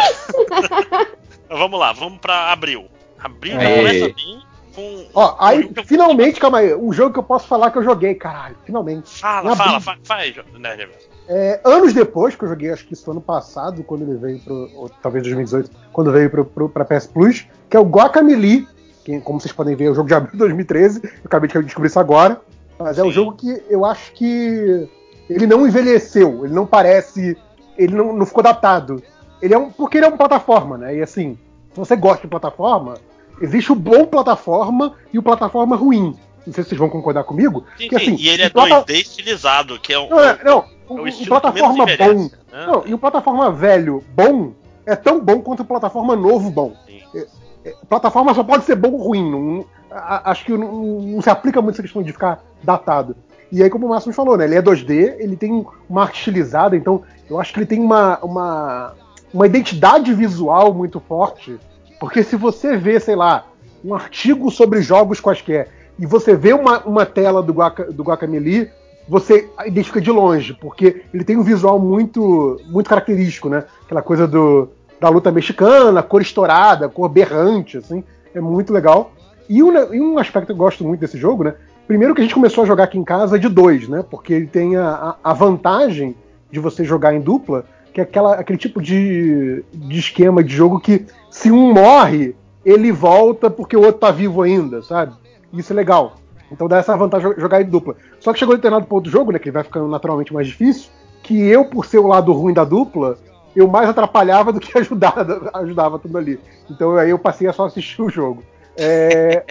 vamos 1.49 1.81
lá, 1.81 1.93
vamos 1.93 2.19
pra 2.19 2.53
abril. 2.53 2.87
Abril 3.19 3.55
já 3.61 3.75
começa 3.75 4.15
bem 4.15 4.49
com. 4.79 5.07
Ó, 5.13 5.37
aí, 5.41 5.69
finalmente, 5.85 6.39
calma 6.39 6.59
aí, 6.59 6.75
um 6.75 6.93
jogo 6.93 7.13
que 7.13 7.19
eu 7.19 7.25
posso 7.25 7.49
falar 7.49 7.73
que 7.73 7.79
eu 7.79 7.83
joguei, 7.83 8.15
caralho, 8.15 8.57
finalmente. 8.65 9.11
Fala, 9.11 9.57
fala, 9.57 9.81
fala, 9.81 9.99
fala 10.05 10.21
aí, 10.21 10.35
né, 10.59 10.89
é, 11.29 11.61
anos 11.63 11.93
depois, 11.93 12.35
que 12.35 12.43
eu 12.43 12.49
joguei, 12.49 12.71
acho 12.71 12.87
que 12.87 12.95
isso 12.95 13.11
ano 13.11 13.21
passado, 13.21 13.85
quando 13.85 14.03
ele 14.03 14.17
veio 14.17 14.39
pro. 14.39 14.71
Ou 14.75 14.89
talvez 15.03 15.23
2018, 15.25 15.71
quando 15.93 16.11
veio 16.11 16.31
pro, 16.31 16.45
pro, 16.45 16.69
pra 16.71 16.87
PS 16.87 17.07
Plus, 17.07 17.47
que 17.69 17.77
é 17.77 17.81
o 17.81 17.85
Guacamelee, 17.85 18.67
que, 19.05 19.21
como 19.21 19.39
vocês 19.39 19.53
podem 19.53 19.77
ver, 19.77 19.85
é 19.85 19.91
o 19.91 19.95
jogo 19.95 20.09
de 20.09 20.15
abril 20.15 20.33
de 20.33 20.39
2013. 20.39 21.03
Eu 21.05 21.11
acabei 21.27 21.51
de 21.51 21.63
descobrir 21.65 21.89
isso 21.89 22.01
agora. 22.01 22.41
Mas 22.79 22.97
Sim. 22.97 23.03
é 23.03 23.05
um 23.05 23.13
jogo 23.13 23.33
que 23.33 23.63
eu 23.69 23.85
acho 23.85 24.13
que 24.13 24.89
ele 25.29 25.47
não 25.47 25.67
envelheceu, 25.67 26.47
ele 26.47 26.55
não 26.55 26.67
parece. 26.67 27.37
Ele 27.77 27.95
não, 27.95 28.17
não 28.17 28.25
ficou 28.25 28.43
datado. 28.43 29.03
Ele 29.43 29.53
é 29.53 29.59
um. 29.59 29.71
Porque 29.71 29.99
ele 29.99 30.07
é 30.07 30.09
uma 30.09 30.17
plataforma, 30.17 30.79
né? 30.79 30.97
E 30.97 31.03
assim, 31.03 31.37
se 31.73 31.79
você 31.79 31.95
gosta 31.95 32.23
de 32.23 32.29
plataforma, 32.29 32.95
existe 33.39 33.71
o 33.71 33.75
bom 33.75 34.07
plataforma 34.07 34.95
e 35.13 35.19
o 35.19 35.23
plataforma 35.23 35.77
ruim. 35.77 36.17
Não 36.47 36.55
sei 36.55 36.65
se 36.65 36.71
vocês 36.71 36.79
vão 36.79 36.89
concordar 36.89 37.25
comigo. 37.25 37.67
Sim, 37.77 37.89
que, 37.89 37.97
assim, 37.97 38.15
e 38.15 38.31
ele 38.31 38.45
é 38.45 38.49
2D 38.49 38.91
estilizado, 38.93 39.79
que 39.79 39.93
é 39.93 39.99
um. 39.99 40.09
Não, 40.09 40.39
não 40.43 40.78
o, 40.89 41.07
o, 41.07 41.27
plataforma 41.27 41.87
bom. 41.87 42.15
Né? 42.15 42.67
Não, 42.67 42.83
e 42.87 42.95
o 42.95 42.99
plataforma 42.99 43.51
velho 43.51 44.03
bom 44.15 44.53
é 44.87 44.97
tão 44.97 45.21
bom 45.21 45.41
quanto 45.41 45.61
o 45.61 45.67
plataforma 45.67 46.17
novo 46.17 46.51
bom. 46.51 46.73
É, 47.15 47.27
é, 47.65 47.75
plataforma 47.89 48.35
só 48.35 48.43
pode 48.43 48.65
ser 48.65 48.77
bom 48.77 48.93
ou 48.93 48.99
ruim. 48.99 49.31
Não, 49.31 49.65
a, 49.91 50.31
acho 50.31 50.45
que 50.45 50.53
não, 50.57 51.01
não, 51.01 51.21
se 51.21 51.31
aplica 51.31 51.61
muito 51.61 51.75
essa 51.75 51.83
questão 51.83 52.03
de 52.03 52.13
ficar 52.13 52.43
datado. 52.63 53.17
E 53.51 53.63
aí, 53.63 53.71
como 53.71 53.87
o 53.87 53.89
Márcio 53.91 54.13
falou, 54.13 54.37
né? 54.37 54.45
Ele 54.45 54.57
é 54.57 54.63
2D, 54.63 55.17
ele 55.19 55.37
tem 55.37 55.67
uma 55.89 56.03
arte 56.03 56.19
estilizada, 56.19 56.77
então 56.77 57.03
eu 57.29 57.41
acho 57.41 57.53
que 57.53 57.61
ele 57.61 57.67
tem 57.67 57.81
uma, 57.81 58.19
uma, 58.19 58.95
uma 59.33 59.47
identidade 59.47 60.13
visual 60.13 60.73
muito 60.75 61.01
forte. 61.01 61.59
Porque 61.99 62.23
se 62.23 62.37
você 62.37 62.77
vê, 62.77 63.01
sei 63.01 63.17
lá, 63.17 63.47
um 63.85 63.95
artigo 63.95 64.51
sobre 64.51 64.83
jogos 64.83 65.21
quaisquer 65.21 65.69
e 65.99 66.07
você 66.07 66.35
vê 66.37 66.53
uma, 66.53 66.81
uma 66.81 67.05
tela 67.05 67.43
do, 67.43 67.53
Guaca, 67.53 67.91
do 67.91 68.03
Guacamelee, 68.03 68.71
você 69.09 69.49
identifica 69.67 70.01
de 70.01 70.11
longe, 70.11 70.55
porque 70.55 71.03
ele 71.13 71.25
tem 71.25 71.37
um 71.37 71.43
visual 71.43 71.79
muito 71.79 72.61
muito 72.67 72.89
característico, 72.89 73.49
né? 73.49 73.65
Aquela 73.85 74.03
coisa 74.03 74.27
do, 74.27 74.69
da 75.01 75.09
luta 75.09 75.33
mexicana, 75.33 76.03
cor 76.03 76.21
estourada, 76.21 76.89
cor 76.89 77.09
berrante, 77.09 77.79
assim, 77.79 78.05
é 78.35 78.41
muito 78.41 78.73
legal. 78.73 79.13
E 79.49 79.63
um, 79.63 79.95
e 79.95 80.01
um 80.01 80.19
aspecto 80.19 80.47
que 80.47 80.53
eu 80.53 80.57
gosto 80.57 80.85
muito 80.85 81.01
desse 81.01 81.17
jogo, 81.17 81.45
né? 81.45 81.55
Primeiro 81.87 82.15
que 82.15 82.21
a 82.21 82.25
gente 82.25 82.35
começou 82.35 82.65
a 82.65 82.67
jogar 82.67 82.85
aqui 82.85 82.99
em 82.99 83.05
casa 83.05 83.39
de 83.39 83.49
dois, 83.49 83.89
né? 83.89 84.05
Porque 84.09 84.35
ele 84.35 84.47
tem 84.47 84.77
a, 84.77 85.17
a 85.25 85.33
vantagem 85.33 86.15
de 86.51 86.61
você 86.61 86.85
jogar 86.85 87.15
em 87.15 87.21
dupla, 87.21 87.65
que 87.95 88.01
é 88.01 88.05
aquela, 88.05 88.35
aquele 88.35 88.59
tipo 88.59 88.83
de, 88.83 89.65
de 89.73 89.99
esquema 89.99 90.45
de 90.45 90.55
jogo 90.55 90.79
que 90.79 91.07
se 91.31 91.51
um 91.51 91.73
morre, 91.73 92.37
ele 92.65 92.93
volta 92.93 93.49
porque 93.49 93.77
o 93.77 93.81
outro 93.81 94.01
tá 94.01 94.11
vivo 94.11 94.43
ainda, 94.43 94.83
sabe? 94.83 95.15
Isso 95.53 95.73
é 95.73 95.77
legal. 95.77 96.17
Então 96.51 96.69
dá 96.69 96.79
essa 96.79 96.97
vantagem 96.97 97.35
jogar 97.39 97.61
em 97.61 97.67
dupla. 97.67 97.97
Só 98.21 98.33
que 98.33 98.39
chegou 98.39 98.55
um 98.55 98.59
determinado 98.59 98.87
ponto 98.87 99.05
do 99.05 99.11
jogo, 99.11 99.33
né, 99.33 99.39
que 99.39 99.51
vai 99.51 99.63
ficando 99.63 99.89
naturalmente 99.89 100.33
mais 100.33 100.47
difícil, 100.47 100.91
que 101.23 101.39
eu, 101.39 101.65
por 101.65 101.85
ser 101.85 101.99
o 101.99 102.07
lado 102.07 102.33
ruim 102.33 102.55
da 102.55 102.65
dupla, 102.65 103.19
eu 103.55 103.67
mais 103.69 103.89
atrapalhava 103.89 104.53
do 104.53 104.61
que 104.61 104.77
ajudava, 104.79 105.51
ajudava 105.55 105.99
tudo 105.99 106.17
ali. 106.17 106.39
Então 106.71 106.97
aí 106.97 107.11
eu 107.11 107.19
passei 107.19 107.49
a 107.49 107.53
só 107.53 107.67
assistir 107.67 108.01
o 108.03 108.11
jogo. 108.11 108.43
É, 108.77 109.45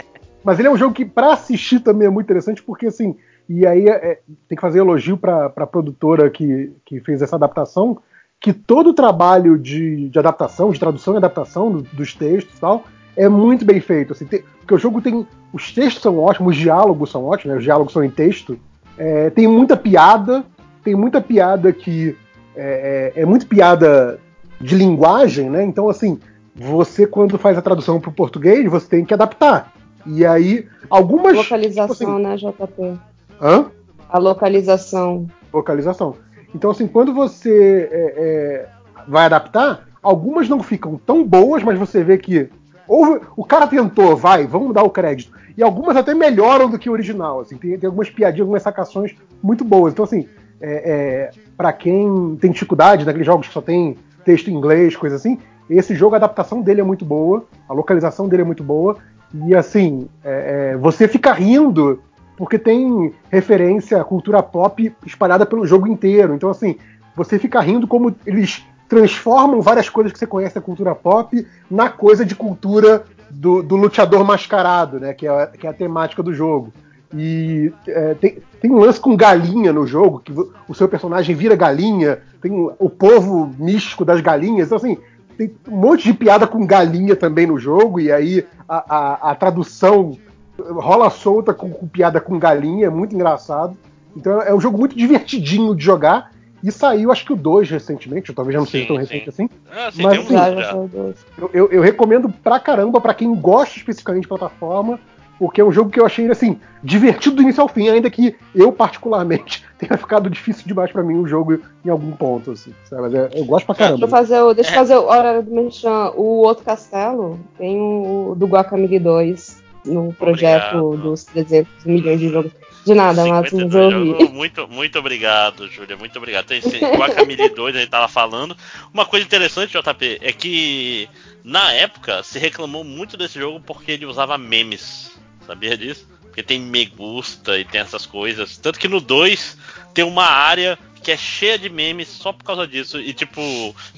mas 0.44 0.60
ele 0.60 0.70
é 0.70 0.72
um 0.72 0.78
jogo 0.78 0.94
que, 0.94 1.04
para 1.04 1.34
assistir, 1.34 1.82
também 1.82 2.08
é 2.08 2.10
muito 2.10 2.26
interessante, 2.26 2.64
porque 2.64 2.88
assim. 2.88 3.16
E 3.50 3.66
aí 3.66 3.88
é, 3.88 4.20
tem 4.48 4.58
que 4.58 4.62
fazer 4.62 4.80
elogio 4.80 5.18
para 5.18 5.46
a 5.46 5.68
produtora 5.68 6.30
que, 6.30 6.74
que 6.86 7.00
fez 7.00 7.22
essa 7.22 7.38
adaptação, 7.38 7.98
que 8.42 8.52
todo 8.52 8.90
o 8.90 8.94
trabalho 8.94 9.58
de, 9.58 10.10
de 10.10 10.20
adaptação, 10.20 10.72
de 10.72 10.80
tradução 10.80 11.14
e 11.14 11.18
adaptação 11.18 11.72
do, 11.72 11.82
dos 11.82 12.14
textos 12.14 12.58
e 12.58 12.60
tal, 12.60 12.84
é 13.16 13.30
muito 13.30 13.64
bem 13.64 13.80
feito. 13.80 14.12
Assim, 14.12 14.26
tem, 14.26 14.44
porque 14.68 14.76
o 14.76 14.78
jogo 14.78 15.02
tem. 15.02 15.26
Os 15.54 15.72
textos 15.72 16.04
são 16.04 16.20
ótimos, 16.20 16.54
os 16.54 16.62
diálogos 16.62 17.10
são 17.10 17.24
ótimos, 17.24 17.54
né, 17.54 17.58
os 17.58 17.64
diálogos 17.64 17.94
são 17.94 18.04
em 18.04 18.10
texto. 18.10 18.60
É, 18.98 19.30
tem 19.30 19.48
muita 19.48 19.78
piada, 19.78 20.44
tem 20.84 20.94
muita 20.94 21.22
piada 21.22 21.72
que. 21.72 22.18
É, 22.54 23.14
é, 23.16 23.22
é 23.22 23.26
muito 23.26 23.48
piada 23.48 24.20
de 24.60 24.76
linguagem, 24.76 25.50
né? 25.50 25.64
Então, 25.64 25.88
assim, 25.88 26.20
você, 26.54 27.08
quando 27.08 27.38
faz 27.38 27.58
a 27.58 27.62
tradução 27.62 28.00
para 28.00 28.10
o 28.10 28.14
português, 28.14 28.70
você 28.70 28.88
tem 28.90 29.06
que 29.06 29.14
adaptar. 29.14 29.72
E 30.06 30.26
aí, 30.26 30.68
algumas. 30.90 31.38
Localização, 31.38 31.96
tipo 31.96 32.04
assim, 32.04 32.24
né, 32.24 32.36
JP? 32.36 33.00
Hã? 33.42 33.66
A 34.10 34.18
localização. 34.18 35.28
Localização. 35.54 36.16
Então, 36.54 36.72
assim, 36.72 36.88
quando 36.88 37.14
você 37.14 37.88
é, 37.90 38.14
é, 38.18 38.70
vai 39.08 39.28
adaptar, 39.28 39.88
algumas 40.04 40.50
não 40.50 40.62
ficam 40.62 41.00
tão 41.06 41.24
boas, 41.24 41.64
mas 41.64 41.80
você 41.80 42.04
vê 42.04 42.18
que. 42.18 42.50
O 42.88 43.44
cara 43.44 43.68
tentou, 43.68 44.16
vai, 44.16 44.48
vamos 44.48 44.74
dar 44.74 44.84
o 44.84 44.90
crédito. 44.90 45.32
E 45.58 45.64
algumas 45.64 45.98
até 45.98 46.14
melhoram 46.14 46.70
do 46.70 46.80
que 46.80 46.90
o 46.90 46.94
original. 46.94 47.42
Assim, 47.42 47.58
tem, 47.58 47.78
tem 47.78 47.88
algumas 47.88 48.10
piadinhas, 48.10 48.42
algumas 48.42 48.64
sacações 48.64 49.16
muito 49.42 49.66
boas. 49.66 49.94
Então, 49.94 50.06
assim, 50.06 50.28
é, 50.62 51.32
é 51.32 51.32
para 51.58 51.74
quem 51.74 52.38
tem 52.40 52.52
dificuldade 52.52 53.06
naqueles 53.06 53.26
jogos 53.26 53.48
que 53.48 53.54
só 53.54 53.62
tem 53.62 53.98
texto 54.24 54.50
em 54.50 54.54
inglês, 54.54 54.96
coisa 54.96 55.16
assim, 55.16 55.40
esse 55.70 55.96
jogo, 55.96 56.16
a 56.16 56.18
adaptação 56.18 56.62
dele 56.62 56.82
é 56.82 56.84
muito 56.84 57.04
boa, 57.04 57.46
a 57.68 57.74
localização 57.74 58.28
dele 58.28 58.44
é 58.44 58.46
muito 58.46 58.64
boa, 58.64 58.98
e 59.46 59.56
assim, 59.56 60.08
é, 60.24 60.72
é, 60.74 60.78
você 60.78 61.08
fica 61.08 61.34
rindo 61.34 62.02
porque 62.38 62.60
tem 62.60 63.12
referência 63.32 64.00
à 64.00 64.04
cultura 64.04 64.44
pop 64.44 64.94
espalhada 65.06 65.46
pelo 65.46 65.66
jogo 65.66 65.88
inteiro. 65.88 66.36
Então, 66.36 66.50
assim, 66.50 66.78
você 67.16 67.40
fica 67.40 67.60
rindo 67.60 67.88
como 67.88 68.16
eles 68.26 68.64
transformam 68.88 69.62
várias 69.62 69.90
coisas 69.90 70.12
que 70.12 70.20
você 70.20 70.28
conhece 70.28 70.56
da 70.56 70.62
cultura 70.62 70.96
pop 70.96 71.46
na 71.70 71.90
coisa 71.90 72.26
de 72.26 72.36
cultura 72.36 73.04
do, 73.30 73.62
do 73.62 73.76
luteador 73.76 74.24
mascarado, 74.24 75.00
né? 75.00 75.14
Que 75.14 75.28
é, 75.28 75.48
que 75.48 75.68
é 75.68 75.70
a 75.70 75.74
temática 75.74 76.24
do 76.24 76.34
jogo. 76.34 76.74
E 77.14 77.72
é, 77.88 78.14
tem, 78.16 78.38
tem 78.62 78.72
um 78.72 78.80
lance 78.80 79.00
com 79.00 79.16
galinha 79.16 79.72
no 79.72 79.88
jogo, 79.88 80.20
que 80.20 80.34
o 80.68 80.74
seu 80.74 80.88
personagem 80.90 81.36
vira 81.36 81.56
galinha, 81.56 82.20
tem 82.42 82.52
o 82.52 82.90
povo 82.90 83.54
místico 83.58 84.04
das 84.04 84.20
galinhas. 84.22 84.68
Então, 84.68 84.78
assim, 84.78 84.98
tem 85.38 85.56
um 85.68 85.78
monte 85.78 86.04
de 86.04 86.14
piada 86.14 86.48
com 86.48 86.66
galinha 86.66 87.16
também 87.16 87.46
no 87.46 87.60
jogo, 87.60 88.00
e 88.00 88.12
aí 88.12 88.46
a, 88.68 88.96
a, 88.96 89.32
a 89.32 89.36
tradução 89.36 90.18
rola 90.60 91.10
solta 91.10 91.54
com, 91.54 91.70
com, 91.70 91.88
piada 91.88 92.20
com 92.20 92.40
galinha, 92.40 92.88
é 92.88 92.90
muito 92.90 93.16
engraçado. 93.16 93.78
Então 94.16 94.42
é 94.42 94.54
um 94.54 94.60
jogo 94.60 94.78
muito 94.78 94.98
divertidinho 94.98 95.76
de 95.76 95.84
jogar. 95.84 96.32
E 96.64 96.72
saiu, 96.72 97.12
acho 97.12 97.26
que 97.26 97.34
o 97.34 97.36
2 97.36 97.70
recentemente, 97.70 98.34
talvez 98.34 98.54
já 98.54 98.60
não 98.60 98.68
seja 98.68 98.88
tão 98.88 98.96
sim. 98.96 99.02
recente 99.02 99.30
assim. 99.30 99.50
Ah, 99.72 99.92
sim, 99.92 100.02
mas 100.02 100.20
assim, 100.20 100.90
eu, 101.38 101.50
eu, 101.54 101.72
eu, 101.72 101.82
recomendo 101.82 102.30
pra 102.30 102.60
caramba 102.60 103.00
para 103.00 103.14
quem 103.14 103.34
gosta 103.36 103.78
especificamente 103.78 104.24
de 104.24 104.28
plataforma 104.28 105.00
porque 105.40 105.62
é 105.62 105.64
um 105.64 105.72
jogo 105.72 105.90
que 105.90 106.00
eu 106.00 106.06
achei 106.06 106.30
assim 106.30 106.60
divertido 106.84 107.38
do 107.38 107.42
início 107.42 107.62
ao 107.62 107.68
fim, 107.68 107.90
ainda 107.90 108.10
que 108.10 108.36
eu 108.56 108.72
particularmente 108.72 109.64
tenha 109.78 109.98
ficado 109.98 110.30
difícil 110.30 110.64
demais 110.66 110.92
para 110.92 111.04
mim 111.04 111.16
o 111.16 111.28
jogo 111.28 111.60
em 111.86 111.90
algum 111.90 112.12
ponto, 112.12 112.52
assim, 112.52 112.74
Mas 112.92 113.14
eu, 113.14 113.30
eu 113.34 113.46
gosto 113.46 113.66
pra 113.66 113.76
caramba. 113.76 114.00
Deixa 114.00 114.06
eu 114.06 114.10
fazer 114.10 114.42
o, 114.42 114.54
deixa 114.54 114.72
eu 114.72 114.76
fazer 114.76 114.96
o 114.96 115.06
hora 115.06 115.42
do 115.42 115.52
Merchan. 115.52 116.12
O 116.16 116.42
outro 116.42 116.66
castelo 116.66 117.40
tem 117.58 117.80
o 117.80 118.36
do 118.36 118.48
Guacamole 118.48 119.00
2 119.00 119.64
no 119.86 120.14
projeto 120.14 120.78
obrigado. 120.78 121.10
dos 121.10 121.24
300 121.26 121.86
milhões 121.86 122.20
de 122.20 122.30
jogos. 122.30 122.52
De 122.88 122.94
nada, 122.94 123.24
ouvi. 123.24 124.30
Muito, 124.32 124.68
muito 124.68 125.00
obrigado, 125.00 125.68
Júlia. 125.68 125.98
Muito 125.98 126.18
obrigado. 126.18 126.46
Tem 126.46 126.60
Guacamole 126.60 127.50
2, 127.50 127.76
a 127.76 127.80
gente 127.80 127.90
tava 127.90 128.08
falando. 128.08 128.56
Uma 128.94 129.06
coisa 129.06 129.26
interessante, 129.26 129.78
JP, 129.78 130.20
é 130.22 130.32
que 130.32 131.10
na 131.44 131.74
época 131.74 132.24
se 132.24 132.40
reclamou 132.40 132.84
muito 132.84 133.18
desse 133.18 133.40
jogo 133.40 133.60
porque 133.60 133.92
ele 133.92 134.06
usava 134.06 134.38
memes 134.38 135.18
Sabia 135.48 135.78
disso? 135.78 136.06
Porque 136.24 136.44
tem 136.44 136.60
me 136.60 136.86
gusta 136.86 137.58
e 137.58 137.64
tem 137.64 137.80
essas 137.80 138.06
coisas. 138.06 138.58
Tanto 138.58 138.78
que 138.78 138.90
no 138.90 139.00
2 139.00 139.58
tem 139.94 140.04
uma 140.04 140.26
área 140.26 140.78
que 141.02 141.10
é 141.10 141.18
cheia 141.18 141.58
de 141.58 141.70
memes 141.70 142.10
só 142.10 142.34
por 142.34 142.44
causa 142.44 142.68
disso. 142.68 143.00
E 143.00 143.14
tipo, 143.14 143.42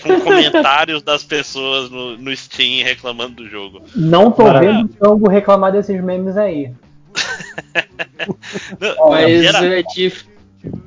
com 0.01 0.19
comentários 0.21 1.01
das 1.01 1.23
pessoas 1.23 1.89
no, 1.89 2.15
no 2.17 2.35
Steam 2.37 2.85
reclamando 2.85 3.43
do 3.43 3.49
jogo. 3.49 3.81
Não 3.95 4.31
tô 4.31 4.43
vendo 4.59 4.89
o 5.01 5.05
jogo 5.05 5.27
reclamar 5.27 5.71
desses 5.71 6.01
memes 6.03 6.37
aí. 6.37 6.71
Não, 8.79 9.09
mas 9.09 9.43
era... 9.43 9.79
é 9.79 9.83
difícil. 9.83 10.29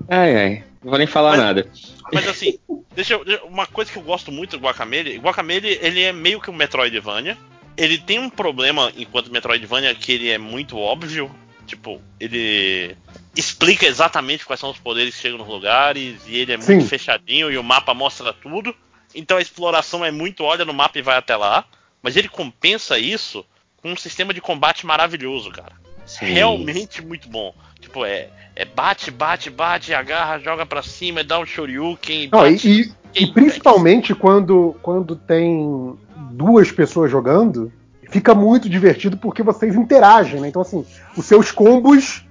Ai, 0.08 0.36
ai. 0.36 0.64
Não 0.82 0.90
vou 0.90 0.98
nem 0.98 1.06
falar 1.06 1.30
mas, 1.30 1.40
nada. 1.40 1.70
Mas 2.12 2.28
assim, 2.28 2.58
deixa 2.94 3.14
eu, 3.14 3.46
uma 3.46 3.66
coisa 3.66 3.90
que 3.90 3.98
eu 3.98 4.02
gosto 4.02 4.32
muito 4.32 4.56
do 4.56 4.62
Guacamele, 4.62 5.18
Guacamele 5.18 5.78
ele 5.80 6.02
é 6.02 6.12
meio 6.12 6.40
que 6.40 6.50
um 6.50 6.54
Metroidvania, 6.54 7.38
ele 7.76 7.98
tem 7.98 8.18
um 8.18 8.28
problema 8.28 8.92
enquanto 8.96 9.30
Metroidvania 9.30 9.94
que 9.94 10.12
ele 10.12 10.28
é 10.28 10.38
muito 10.38 10.76
óbvio. 10.76 11.30
Tipo, 11.66 12.02
ele 12.18 12.96
explica 13.36 13.86
exatamente 13.86 14.44
quais 14.44 14.60
são 14.60 14.70
os 14.70 14.78
poderes 14.78 15.14
que 15.14 15.22
chegam 15.22 15.38
nos 15.38 15.48
lugares 15.48 16.20
e 16.26 16.36
ele 16.36 16.52
é 16.52 16.60
Sim. 16.60 16.74
muito 16.74 16.88
fechadinho 16.88 17.50
e 17.50 17.56
o 17.56 17.62
mapa 17.62 17.94
mostra 17.94 18.32
tudo. 18.32 18.74
Então 19.14 19.38
a 19.38 19.40
exploração 19.40 20.04
é 20.04 20.10
muito 20.10 20.42
olha 20.42 20.64
no 20.64 20.74
mapa 20.74 20.98
e 20.98 21.02
vai 21.02 21.16
até 21.16 21.36
lá. 21.36 21.64
Mas 22.02 22.16
ele 22.16 22.28
compensa 22.28 22.98
isso 22.98 23.44
com 23.76 23.92
um 23.92 23.96
sistema 23.96 24.34
de 24.34 24.40
combate 24.40 24.84
maravilhoso, 24.84 25.50
cara. 25.50 25.72
Sim. 26.06 26.26
Realmente 26.26 27.04
muito 27.04 27.28
bom. 27.28 27.54
Tipo, 27.80 28.04
é, 28.04 28.28
é 28.54 28.64
bate, 28.64 29.10
bate, 29.10 29.50
bate, 29.50 29.94
agarra, 29.94 30.38
joga 30.38 30.64
pra 30.66 30.82
cima, 30.82 31.24
dá 31.24 31.38
um 31.38 31.46
shoryuken. 31.46 32.28
Não, 32.32 32.40
bate, 32.40 32.68
e, 32.68 32.92
e, 33.14 33.24
e 33.24 33.26
principalmente 33.32 34.14
quando, 34.14 34.76
quando 34.82 35.16
tem 35.16 35.96
duas 36.32 36.70
pessoas 36.70 37.10
jogando, 37.10 37.72
fica 38.10 38.34
muito 38.34 38.68
divertido 38.68 39.16
porque 39.16 39.42
vocês 39.42 39.74
interagem, 39.74 40.40
né? 40.40 40.48
Então, 40.48 40.62
assim, 40.62 40.84
os 41.16 41.24
seus 41.24 41.50
combos, 41.50 42.24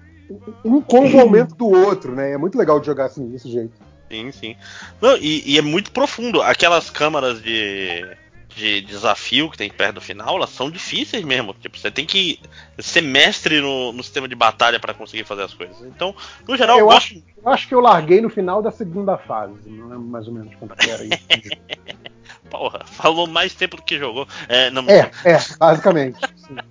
um 0.64 0.82
combo 0.82 1.20
aumenta 1.20 1.56
do 1.56 1.68
outro, 1.68 2.16
né? 2.16 2.32
É 2.32 2.38
muito 2.38 2.58
legal 2.58 2.80
de 2.80 2.86
jogar 2.86 3.06
assim, 3.06 3.28
desse 3.30 3.50
jeito. 3.50 3.74
Sim, 4.10 4.32
sim. 4.32 4.56
Não, 5.02 5.16
e, 5.18 5.54
e, 5.54 5.58
é 5.58 5.62
muito 5.62 5.92
profundo. 5.92 6.42
Aquelas 6.42 6.90
câmaras 6.90 7.42
de, 7.42 8.06
de 8.56 8.82
desafio 8.82 9.50
que 9.50 9.58
tem 9.58 9.70
perto 9.70 9.96
do 9.96 10.02
final, 10.02 10.36
elas 10.36 10.50
são 10.50 10.70
difíceis 10.70 11.24
mesmo. 11.24 11.54
Tipo, 11.54 11.78
você 11.78 11.90
tem 11.90 12.06
que 12.06 12.40
ser 12.80 13.02
mestre 13.02 13.62
no, 13.62 13.92
no 13.92 14.04
sistema 14.04 14.28
de 14.28 14.36
batalha 14.36 14.80
para 14.80 14.94
conseguir 14.94 15.24
fazer 15.24 15.44
as 15.44 15.54
coisas. 15.54 15.82
Então, 15.82 16.16
no 16.48 16.58
geral, 16.58 16.78
eu, 16.78 16.82
eu 16.82 16.86
gosto... 16.88 17.14
acho, 17.14 17.24
eu 17.44 17.52
acho 17.52 17.68
que 17.68 17.76
eu 17.76 17.80
larguei 17.80 18.22
no 18.22 18.30
final 18.30 18.62
da 18.62 18.72
segunda 18.72 19.18
fase. 19.18 19.54
Não 19.66 19.88
lembro 19.88 20.06
mais 20.06 20.28
ou 20.28 20.34
menos 20.34 20.54
quanto 20.56 20.76
era 20.90 21.04
isso. 21.04 21.58
Porra, 22.50 22.82
falou 22.86 23.28
mais 23.28 23.54
tempo 23.54 23.78
do 23.78 23.84
que 23.84 23.98
jogou. 23.98 24.28
É, 24.48 24.70
não... 24.70 24.84
é, 24.90 25.10
é 25.26 25.38
basicamente. 25.58 26.20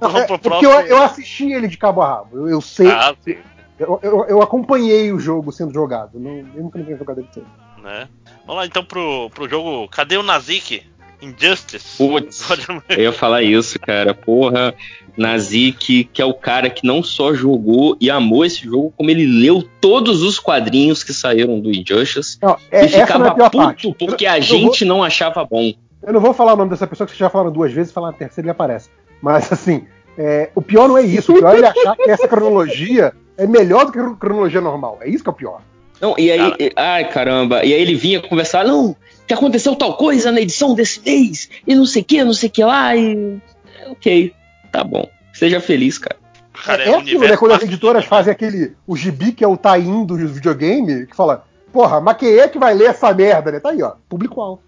Não, 0.00 0.16
é, 0.16 0.22
é 0.22 0.38
porque 0.38 0.64
eu, 0.64 0.70
eu, 0.70 1.02
assisti 1.02 1.52
ele 1.52 1.68
de 1.68 1.76
cabo 1.76 2.00
a 2.00 2.08
rabo. 2.08 2.36
Eu, 2.36 2.48
eu 2.48 2.60
sei. 2.60 2.88
Ah, 2.88 3.14
eu, 3.78 3.98
eu, 4.02 4.24
eu, 4.26 4.42
acompanhei 4.42 5.12
o 5.12 5.18
jogo 5.18 5.50
sendo 5.52 5.72
jogado. 5.72 6.18
Não, 6.18 6.30
eu 6.30 6.62
nunca 6.62 6.82
tinha 6.82 6.96
jogado 6.96 7.18
ele 7.18 7.28
todo. 7.32 7.46
Né? 7.86 8.08
Vamos 8.44 8.56
lá 8.56 8.66
então 8.66 8.84
pro, 8.84 9.30
pro 9.30 9.48
jogo. 9.48 9.88
Cadê 9.88 10.16
o 10.16 10.22
Nazik? 10.22 10.82
Injustice. 11.22 11.96
Putz, 11.96 12.44
eu 12.90 13.04
ia 13.04 13.12
falar 13.12 13.42
isso, 13.42 13.78
cara. 13.78 14.12
Porra, 14.12 14.74
Nazik, 15.16 16.04
que 16.12 16.20
é 16.20 16.24
o 16.24 16.34
cara 16.34 16.68
que 16.68 16.84
não 16.84 17.00
só 17.02 17.32
jogou 17.32 17.96
e 18.00 18.10
amou 18.10 18.44
esse 18.44 18.64
jogo, 18.64 18.92
como 18.96 19.08
ele 19.08 19.24
leu 19.24 19.62
todos 19.80 20.22
os 20.22 20.38
quadrinhos 20.38 21.04
que 21.04 21.14
saíram 21.14 21.60
do 21.60 21.70
Injustice 21.70 22.38
não, 22.42 22.56
é, 22.70 22.84
e 22.84 22.88
ficava 22.88 23.28
é 23.28 23.30
puto 23.30 23.56
parte. 23.56 23.94
porque 23.98 24.26
a 24.26 24.40
gente 24.40 24.84
vou, 24.84 24.96
não 24.96 25.04
achava 25.04 25.44
bom. 25.44 25.72
Eu 26.02 26.12
não 26.12 26.20
vou 26.20 26.34
falar 26.34 26.54
o 26.54 26.56
nome 26.56 26.70
dessa 26.70 26.86
pessoa 26.86 27.06
que 27.06 27.12
vocês 27.12 27.20
já 27.20 27.30
falaram 27.30 27.52
duas 27.52 27.72
vezes, 27.72 27.92
falar 27.92 28.08
na 28.08 28.18
terceira 28.18 28.46
ele 28.46 28.50
aparece. 28.50 28.90
Mas 29.22 29.50
assim, 29.50 29.86
é, 30.18 30.50
o 30.54 30.60
pior 30.60 30.88
não 30.88 30.98
é 30.98 31.02
isso. 31.02 31.32
O 31.32 31.38
pior 31.38 31.54
é 31.54 31.58
ele 31.58 31.66
achar 31.66 31.96
que 31.96 32.10
essa 32.10 32.26
cronologia 32.26 33.14
é 33.38 33.46
melhor 33.46 33.86
do 33.86 33.92
que 33.92 33.98
a 33.98 34.14
cronologia 34.16 34.60
normal. 34.60 34.98
É 35.00 35.08
isso 35.08 35.22
que 35.22 35.30
é 35.30 35.32
o 35.32 35.36
pior. 35.36 35.62
Não, 36.00 36.14
e 36.18 36.30
aí, 36.30 36.54
e, 36.60 36.72
ai 36.76 37.08
caramba, 37.08 37.64
e 37.64 37.72
aí 37.72 37.80
ele 37.80 37.94
vinha 37.94 38.20
conversar, 38.20 38.64
não, 38.64 38.94
que 39.26 39.34
aconteceu 39.34 39.74
tal 39.74 39.96
coisa 39.96 40.30
na 40.30 40.40
edição 40.40 40.74
desse 40.74 41.00
mês, 41.00 41.48
e 41.66 41.74
não 41.74 41.86
sei 41.86 42.02
o 42.02 42.04
que, 42.04 42.24
não 42.24 42.34
sei 42.34 42.48
o 42.48 42.52
que 42.52 42.64
lá, 42.64 42.96
e. 42.96 43.38
Ok, 43.88 44.34
tá 44.70 44.84
bom. 44.84 45.08
Seja 45.32 45.60
feliz, 45.60 45.98
cara. 45.98 46.16
cara 46.64 46.84
é, 46.84 46.88
é 46.90 46.96
aquilo, 46.96 47.20
né? 47.20 47.36
Quando 47.36 47.52
as 47.52 47.62
editoras 47.62 48.04
fazem 48.04 48.32
aquele. 48.32 48.74
O 48.86 48.96
gibi, 48.96 49.32
que 49.32 49.44
é 49.44 49.48
o 49.48 49.56
tain 49.56 50.04
do 50.04 50.16
videogame, 50.16 51.06
que 51.06 51.16
fala, 51.16 51.44
porra, 51.72 52.00
mas 52.00 52.16
quem 52.16 52.38
é 52.38 52.48
que 52.48 52.58
vai 52.58 52.74
ler 52.74 52.90
essa 52.90 53.12
merda, 53.12 53.52
né? 53.52 53.60
Tá 53.60 53.70
aí, 53.70 53.82
ó. 53.82 53.92
Público-alvo. 54.08 54.62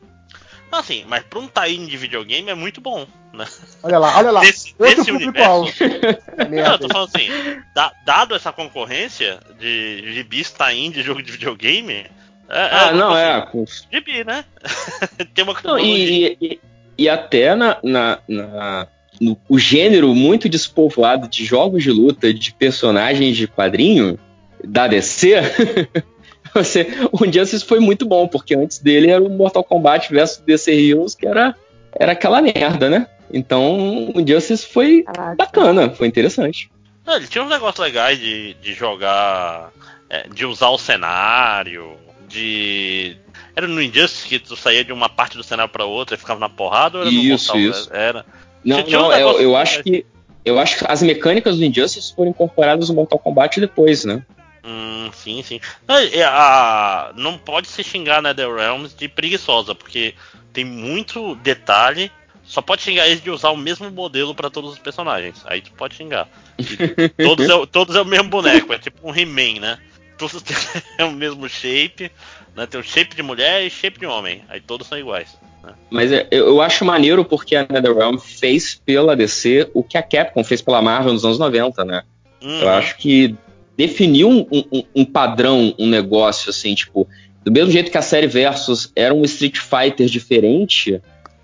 Assim, 0.70 1.04
mas 1.08 1.22
pra 1.24 1.38
um 1.38 1.48
tain 1.48 1.86
de 1.86 1.96
videogame 1.96 2.50
é 2.50 2.54
muito 2.54 2.80
bom, 2.80 3.06
né? 3.32 3.46
Olha 3.82 3.98
lá, 3.98 4.18
olha 4.18 4.30
lá. 4.30 4.40
Nesse, 4.40 4.74
Outro 4.78 5.04
público-alvo. 5.04 5.72
Não, 6.50 6.72
eu 6.72 6.78
tô 6.78 6.88
falando 6.88 7.10
assim, 7.14 7.28
da, 7.74 7.92
dado 8.04 8.34
essa 8.34 8.52
concorrência 8.52 9.40
de 9.58 10.12
gibis 10.12 10.50
tain 10.50 10.90
de 10.90 11.02
jogo 11.02 11.22
de 11.22 11.32
videogame. 11.32 12.06
É, 12.50 12.60
é 12.60 12.68
ah, 12.70 12.92
não, 12.92 13.16
é. 13.16 13.46
Gibi, 13.92 14.24
né? 14.24 14.44
Tem 15.34 15.44
uma 15.44 15.54
não, 15.62 15.78
e, 15.78 16.36
e, 16.40 16.60
e, 16.96 17.08
até 17.08 17.54
na, 17.54 17.78
na, 17.82 18.18
na 18.26 18.86
no, 19.20 19.38
o 19.48 19.58
gênero 19.58 20.14
muito 20.14 20.48
despovoado 20.48 21.28
de 21.28 21.44
jogos 21.44 21.82
de 21.82 21.90
luta 21.90 22.32
de 22.32 22.52
personagens 22.54 23.36
de 23.36 23.46
quadrinho 23.46 24.18
da 24.64 24.86
DC, 24.86 25.34
você, 26.54 26.86
o 27.12 27.24
Injustice 27.24 27.64
foi 27.64 27.80
muito 27.80 28.06
bom, 28.06 28.26
porque 28.26 28.54
antes 28.54 28.78
dele 28.78 29.10
era 29.10 29.22
o 29.22 29.28
Mortal 29.28 29.64
Kombat 29.64 30.12
versus 30.12 30.42
DC 30.44 30.72
Heroes, 30.72 31.14
que 31.14 31.26
era, 31.26 31.54
era 31.92 32.12
aquela 32.12 32.40
merda, 32.40 32.88
né? 32.88 33.06
Então 33.32 34.10
o 34.14 34.20
Injustice 34.20 34.66
foi 34.66 35.02
Caraca. 35.02 35.36
bacana, 35.36 35.90
foi 35.90 36.06
interessante. 36.06 36.70
É, 37.06 37.16
ele 37.16 37.26
tinha 37.26 37.42
uns 37.42 37.50
negócios 37.50 37.78
legais 37.78 38.18
de, 38.18 38.54
de 38.54 38.74
jogar, 38.74 39.70
é, 40.08 40.28
de 40.28 40.44
usar 40.44 40.68
o 40.68 40.78
cenário, 40.78 41.96
de 42.28 43.16
Era 43.56 43.66
no 43.66 43.82
Injustice 43.82 44.28
que 44.28 44.38
tu 44.38 44.54
saía 44.54 44.84
de 44.84 44.92
uma 44.92 45.08
parte 45.08 45.36
do 45.36 45.42
cenário 45.42 45.72
pra 45.72 45.84
outra 45.84 46.14
e 46.14 46.18
ficava 46.18 46.38
na 46.38 46.48
porrada? 46.48 46.98
Ou 46.98 47.04
era 47.04 47.12
isso, 47.12 47.54
no 47.54 47.60
isso. 47.60 47.88
Era. 47.92 48.24
Não, 48.64 48.84
não, 48.86 49.12
eu, 49.12 49.40
eu 49.40 49.56
acho 49.56 49.82
que. 49.82 50.04
Eu 50.44 50.58
acho 50.58 50.78
que 50.78 50.84
as 50.88 51.02
mecânicas 51.02 51.58
do 51.58 51.64
Injustice 51.64 52.14
foram 52.14 52.30
incorporadas 52.30 52.88
no 52.88 52.94
Mortal 52.94 53.18
Kombat 53.18 53.60
depois, 53.60 54.04
né? 54.04 54.22
Hum, 54.68 55.10
sim, 55.14 55.42
sim. 55.42 55.60
A, 55.88 56.26
a, 56.26 57.12
não 57.14 57.38
pode 57.38 57.68
se 57.68 57.82
xingar 57.82 58.20
NetherRealms 58.20 58.94
de 58.94 59.08
preguiçosa, 59.08 59.74
porque 59.74 60.14
tem 60.52 60.62
muito 60.62 61.34
detalhe. 61.36 62.12
Só 62.44 62.60
pode 62.60 62.82
xingar 62.82 63.06
eles 63.06 63.22
de 63.22 63.30
usar 63.30 63.50
o 63.50 63.56
mesmo 63.56 63.90
modelo 63.90 64.34
para 64.34 64.50
todos 64.50 64.72
os 64.72 64.78
personagens. 64.78 65.42
Aí 65.46 65.62
tu 65.62 65.72
pode 65.72 65.94
xingar. 65.94 66.28
todos, 67.16 67.48
é, 67.48 67.66
todos 67.66 67.96
é 67.96 68.02
o 68.02 68.04
mesmo 68.04 68.28
boneco, 68.28 68.72
é 68.74 68.78
tipo 68.78 69.08
um 69.08 69.14
He-Man, 69.14 69.60
né? 69.60 69.78
Todos 70.18 70.42
têm 70.42 70.56
o 71.06 71.12
mesmo 71.12 71.48
shape, 71.48 72.12
né? 72.54 72.66
Tem 72.66 72.78
o 72.78 72.84
shape 72.84 73.16
de 73.16 73.22
mulher 73.22 73.62
e 73.62 73.70
shape 73.70 73.98
de 73.98 74.06
homem. 74.06 74.44
Aí 74.50 74.60
todos 74.60 74.86
são 74.86 74.98
iguais. 74.98 75.34
Né? 75.62 75.72
Mas 75.88 76.12
é, 76.12 76.28
eu 76.30 76.60
acho 76.60 76.84
maneiro 76.84 77.24
porque 77.24 77.56
a 77.56 77.66
NetherRealm 77.66 78.18
fez 78.18 78.74
pela 78.84 79.16
DC 79.16 79.70
o 79.72 79.82
que 79.82 79.96
a 79.96 80.02
Capcom 80.02 80.44
fez 80.44 80.60
pela 80.60 80.82
Marvel 80.82 81.14
nos 81.14 81.24
anos 81.24 81.38
90, 81.38 81.84
né? 81.86 82.02
Uhum. 82.42 82.60
Eu 82.60 82.68
acho 82.68 82.96
que 82.98 83.34
definiu 83.78 84.28
um, 84.28 84.46
um, 84.50 84.82
um, 84.92 85.04
padrão, 85.04 85.72
um 85.78 85.86
negócio 85.86 86.50
assim, 86.50 86.74
tipo, 86.74 87.08
do 87.44 87.52
mesmo 87.52 87.70
jeito 87.70 87.92
que 87.92 87.96
a 87.96 88.02
série 88.02 88.26
Versus 88.26 88.90
era 88.96 89.14
um 89.14 89.22
Street 89.22 89.56
Fighter 89.56 90.08
diferente, 90.08 91.00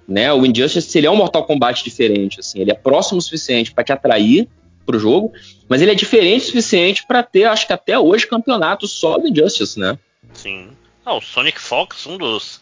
né? 0.06 0.32
O 0.32 0.44
Injustice 0.44 0.98
ele 0.98 1.06
é 1.06 1.11
um 1.11 1.15
Mortal 1.15 1.44
Kombat 1.44 1.85
diferente, 1.85 2.40
assim, 2.40 2.61
ele 2.61 2.73
é 2.73 2.74
próximo 2.74 3.19
o 3.19 3.23
suficiente 3.23 3.73
para 3.73 3.85
te 3.85 3.93
atrair 3.93 4.48
pro 4.85 4.98
jogo, 4.98 5.32
mas 5.69 5.81
ele 5.81 5.93
é 5.93 5.94
diferente 5.94 6.43
o 6.43 6.47
suficiente 6.47 7.06
para 7.06 7.23
ter, 7.23 7.44
acho 7.44 7.69
que 7.69 7.73
até 7.73 7.97
hoje, 7.97 8.27
campeonato 8.27 8.89
só 8.89 9.16
do 9.16 9.28
Injustice, 9.28 9.78
né? 9.78 9.97
Sim. 10.32 10.70
Ah, 11.06 11.15
o 11.15 11.20
Sonic 11.20 11.61
Fox, 11.61 12.05
um 12.05 12.19
dos 12.19 12.61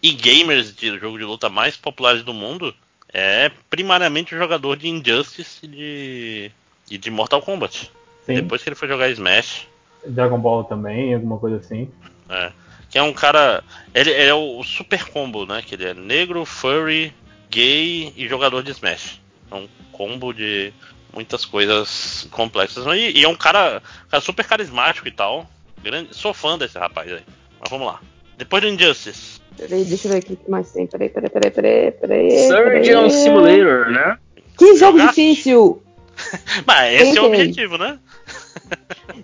e-gamers 0.00 0.72
de 0.72 0.96
jogo 0.96 1.18
de 1.18 1.24
luta 1.24 1.48
mais 1.48 1.76
populares 1.76 2.22
do 2.22 2.32
mundo, 2.32 2.72
é 3.12 3.50
primariamente 3.68 4.36
jogador 4.36 4.76
de 4.76 4.88
Injustice 4.88 5.58
e 5.64 5.66
de, 5.66 6.52
e 6.88 6.96
de 6.96 7.10
Mortal 7.10 7.42
Kombat. 7.42 7.90
Sim. 8.28 8.34
Depois 8.34 8.62
que 8.62 8.68
ele 8.68 8.76
foi 8.76 8.86
jogar 8.86 9.08
Smash. 9.08 9.66
Dragon 10.06 10.38
Ball 10.38 10.64
também, 10.64 11.14
alguma 11.14 11.38
coisa 11.38 11.56
assim. 11.56 11.90
É. 12.28 12.52
Que 12.90 12.98
é 12.98 13.02
um 13.02 13.12
cara. 13.12 13.64
Ele, 13.94 14.10
ele 14.10 14.28
é 14.28 14.34
o 14.34 14.62
super 14.62 15.04
combo, 15.04 15.46
né? 15.46 15.62
Que 15.64 15.74
ele 15.74 15.86
é 15.86 15.94
negro, 15.94 16.44
furry, 16.44 17.12
gay 17.50 18.12
e 18.16 18.28
jogador 18.28 18.62
de 18.62 18.70
Smash. 18.72 19.20
É 19.50 19.54
um 19.54 19.66
combo 19.92 20.32
de 20.32 20.72
muitas 21.12 21.46
coisas 21.46 22.28
complexas. 22.30 22.84
E, 22.86 23.18
e 23.18 23.24
é 23.24 23.28
um 23.28 23.34
cara, 23.34 23.82
cara, 24.10 24.20
super 24.20 24.44
carismático 24.44 25.08
e 25.08 25.12
tal. 25.12 25.46
Grande, 25.82 26.14
sou 26.14 26.34
fã 26.34 26.58
desse 26.58 26.78
rapaz 26.78 27.10
aí. 27.10 27.22
Mas 27.58 27.70
vamos 27.70 27.86
lá. 27.86 28.00
Depois 28.36 28.62
do 28.62 28.68
Injustice. 28.68 29.40
Peraí, 29.56 29.84
deixa 29.84 30.06
eu 30.06 30.12
ver 30.12 30.18
aqui 30.18 30.34
o 30.34 30.36
que 30.36 30.50
mais 30.50 30.70
tem. 30.70 30.86
Peraí, 30.86 31.08
peraí, 31.08 31.30
peraí, 31.30 31.50
peraí, 31.50 31.90
peraí. 31.92 32.46
Surgeon 32.46 33.10
Simulator, 33.10 33.90
né? 33.90 34.18
Que 34.56 34.76
jogo 34.76 35.00
difícil! 35.00 35.82
mas 36.66 37.00
esse 37.00 37.18
é 37.18 37.22
o 37.22 37.26
objetivo, 37.26 37.78
né? 37.78 37.98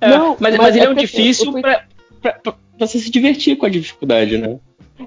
É, 0.01 0.09
não, 0.09 0.31
mas, 0.40 0.56
mas, 0.56 0.56
mas 0.56 0.77
ele 0.77 0.85
é, 0.85 0.89
é 0.89 0.90
um 0.90 0.94
difícil 0.94 1.52
fui... 1.52 1.61
pra, 1.61 1.85
pra, 2.20 2.32
pra, 2.32 2.55
você 2.78 2.98
se 2.98 3.11
divertir 3.11 3.56
com 3.56 3.66
a 3.66 3.69
dificuldade, 3.69 4.39
né? 4.39 4.59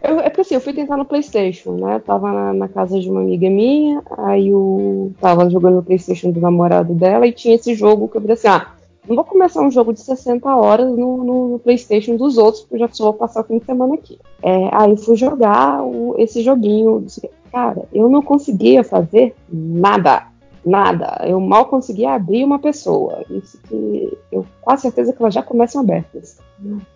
Eu, 0.03 0.19
é 0.19 0.29
porque 0.29 0.41
assim, 0.41 0.55
eu 0.55 0.61
fui 0.61 0.73
tentar 0.73 0.97
no 0.97 1.05
Playstation, 1.05 1.71
né? 1.73 1.95
Eu 1.95 1.99
tava 1.99 2.31
na, 2.31 2.53
na, 2.53 2.67
casa 2.67 2.99
de 2.99 3.09
uma 3.09 3.21
amiga 3.21 3.49
minha, 3.49 4.01
aí 4.17 4.49
eu 4.49 5.13
tava 5.19 5.49
jogando 5.49 5.75
no 5.75 5.83
Playstation 5.83 6.31
do 6.31 6.41
namorado 6.41 6.93
dela 6.93 7.25
e 7.25 7.31
tinha 7.31 7.55
esse 7.55 7.73
jogo 7.73 8.07
que 8.07 8.17
eu 8.17 8.21
falei 8.21 8.33
assim, 8.33 8.47
ah, 8.47 8.67
não 9.07 9.15
vou 9.15 9.23
começar 9.23 9.61
um 9.61 9.71
jogo 9.71 9.93
de 9.93 10.01
60 10.01 10.53
horas 10.53 10.89
no, 10.89 11.23
no, 11.23 11.47
no 11.49 11.59
Playstation 11.59 12.17
dos 12.17 12.37
outros, 12.37 12.63
porque 12.63 12.75
eu 12.75 12.79
já 12.79 12.89
só 12.91 13.05
vou 13.05 13.13
passar 13.13 13.41
o 13.41 13.43
fim 13.45 13.57
de 13.57 13.65
semana 13.65 13.93
aqui. 13.93 14.19
É, 14.43 14.69
aí 14.73 14.97
fui 14.97 15.15
jogar 15.15 15.81
o, 15.81 16.15
esse 16.17 16.43
joguinho. 16.43 17.05
Cara, 17.49 17.83
eu 17.93 18.09
não 18.09 18.21
conseguia 18.21 18.83
fazer 18.83 19.33
nada. 19.49 20.27
Nada. 20.67 21.23
Eu 21.25 21.39
mal 21.39 21.65
conseguia 21.65 22.11
abrir 22.11 22.43
uma 22.43 22.59
pessoa. 22.59 23.23
Isso 23.29 23.57
que 23.69 24.17
eu 24.29 24.45
quase 24.59 24.81
certeza 24.81 25.13
que 25.13 25.21
elas 25.21 25.33
já 25.33 25.41
começam 25.41 25.79
abertas. 25.79 26.39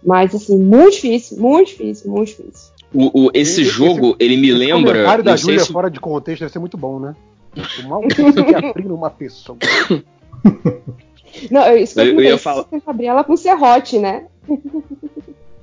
Mas 0.03 0.35
assim, 0.35 0.57
muito 0.57 0.95
difícil, 0.95 1.39
muito 1.39 1.67
difícil, 1.69 2.11
muito 2.11 2.27
difícil. 2.27 2.73
O, 2.93 3.27
o 3.27 3.31
esse, 3.33 3.61
esse 3.61 3.63
jogo, 3.63 4.17
ele 4.19 4.35
me 4.35 4.51
lembra. 4.51 4.91
O 4.91 4.93
comentário 4.93 5.23
da 5.23 5.37
Júlia 5.37 5.59
se... 5.61 5.71
fora 5.71 5.89
de 5.89 6.01
contexto 6.01 6.41
deve 6.41 6.51
ser 6.51 6.59
muito 6.59 6.77
bom, 6.77 6.99
né? 6.99 7.15
Eu 7.55 7.87
mal 7.87 8.01
consegui 8.13 8.55
abrir 8.55 8.91
uma 8.91 9.09
pessoa. 9.09 9.57
Não, 11.49 11.65
eu, 11.67 11.77
isso 11.77 11.97
eu, 11.97 12.07
eu 12.07 12.21
ia 12.21 12.37
falar. 12.37 12.65
Gabriela 12.85 13.23
com 13.23 13.37
serrote, 13.37 13.97
né? 13.97 14.25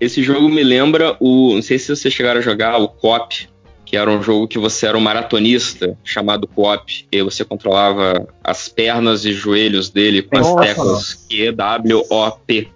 Esse 0.00 0.22
jogo 0.22 0.48
me 0.48 0.62
lembra 0.62 1.14
o. 1.20 1.54
Não 1.54 1.62
sei 1.62 1.78
se 1.78 1.94
vocês 1.94 2.14
chegaram 2.14 2.38
a 2.38 2.42
jogar 2.42 2.80
o 2.80 2.88
COP, 2.88 3.50
que 3.88 3.96
era 3.96 4.10
um 4.10 4.22
jogo 4.22 4.46
que 4.46 4.58
você 4.58 4.86
era 4.86 4.98
um 4.98 5.00
maratonista 5.00 5.96
chamado 6.04 6.46
COP, 6.46 7.08
e 7.10 7.22
você 7.22 7.42
controlava 7.42 8.28
as 8.44 8.68
pernas 8.68 9.24
e 9.24 9.32
joelhos 9.32 9.88
dele 9.88 10.20
com 10.20 10.36
Nossa, 10.36 10.60
as 10.60 10.66
teclas 10.66 11.14
Q-W-O-P. 11.26 12.68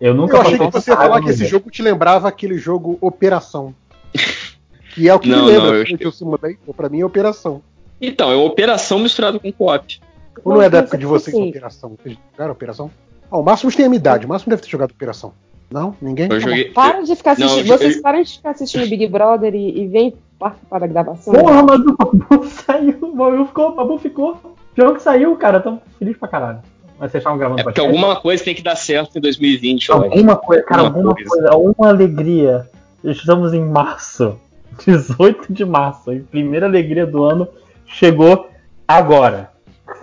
Eu 0.00 0.14
nunca 0.14 0.38
eu 0.38 0.40
achei 0.40 0.58
que 0.58 0.70
você 0.70 0.90
ia 0.90 0.96
falar 0.96 1.20
que 1.20 1.28
esse 1.28 1.44
jogo 1.44 1.70
te 1.70 1.82
lembrava 1.82 2.28
aquele 2.28 2.56
jogo 2.56 2.96
Operação. 3.00 3.74
Que 4.94 5.08
é 5.08 5.14
o 5.14 5.18
que 5.18 5.26
não, 5.30 5.46
me 5.46 5.52
lembra 5.52 5.70
não, 5.70 5.76
eu... 5.76 5.96
eu 5.98 6.12
simulei, 6.12 6.58
pra 6.76 6.86
mim 6.90 7.00
é 7.00 7.04
Operação. 7.06 7.62
Então, 7.98 8.30
é 8.30 8.36
Operação 8.36 8.98
misturado 8.98 9.40
com 9.40 9.50
COP. 9.50 10.02
Ou 10.44 10.52
não 10.52 10.60
é 10.60 10.68
da 10.68 10.78
época 10.78 10.98
de 10.98 11.06
vocês 11.06 11.34
sim. 11.34 11.48
Operação? 11.48 11.96
Vocês 11.96 12.18
jogaram 12.30 12.52
Operação? 12.52 12.90
Oh, 13.30 13.40
o 13.40 13.42
Máximo 13.42 13.72
tem 13.72 13.86
a 13.86 13.88
minha 13.88 13.98
idade, 13.98 14.26
o 14.26 14.28
Máximo 14.28 14.50
deve 14.50 14.60
ter 14.60 14.68
jogado 14.68 14.90
Operação. 14.90 15.32
Não? 15.72 15.96
Ninguém? 16.00 16.28
Eu 16.30 16.40
joguei... 16.40 16.64
Para 16.66 17.02
de 17.02 17.16
ficar 17.16 17.32
assistindo. 17.32 17.66
Não, 17.66 17.78
Vocês 17.78 17.96
eu... 17.96 18.02
param 18.02 18.22
de 18.22 18.32
ficar 18.32 18.50
assistindo 18.50 18.88
Big 18.88 19.06
Brother 19.06 19.54
e, 19.54 19.82
e 19.82 19.86
vem 19.86 20.14
participar 20.38 20.80
da 20.80 20.86
gravação. 20.86 21.34
Porra, 21.34 21.62
mas 21.62 21.80
o 21.80 21.96
Babu 21.96 22.44
saiu. 22.66 22.98
O 23.00 23.14
Babu 23.14 23.46
ficou, 23.46 23.68
o 23.68 23.74
Babu 23.74 23.98
ficou. 23.98 24.32
O 24.32 24.80
jogo 24.80 24.94
que 24.94 25.02
saiu, 25.02 25.36
cara, 25.36 25.60
tô 25.60 25.78
feliz 25.98 26.16
pra 26.16 26.28
caralho. 26.28 26.58
Mas 26.98 27.10
vocês 27.10 27.20
estavam 27.20 27.38
gravando 27.38 27.60
É 27.60 27.64
porque 27.64 27.80
alguma 27.80 28.16
coisa 28.16 28.44
tem 28.44 28.54
que 28.54 28.62
dar 28.62 28.76
certo 28.76 29.18
em 29.18 29.20
2020, 29.20 29.90
Alguma 29.90 30.36
coisa, 30.36 30.62
cara, 30.62 30.82
alguma, 30.82 31.10
alguma 31.10 31.14
coisa. 31.14 31.48
coisa. 31.50 31.74
Uma 31.78 31.88
alegria. 31.88 32.68
Estamos 33.02 33.52
em 33.52 33.64
março. 33.64 34.38
18 34.86 35.52
de 35.52 35.64
março. 35.64 36.10
A 36.10 36.14
primeira 36.30 36.66
alegria 36.66 37.06
do 37.06 37.24
ano 37.24 37.48
chegou 37.86 38.48
agora. 38.86 39.50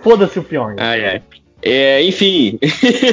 Foda-se 0.02 0.38
o 0.38 0.44
Pyong. 0.44 0.76
Ai, 0.78 1.04
ai. 1.04 1.22
É, 1.62 2.02
enfim. 2.04 2.58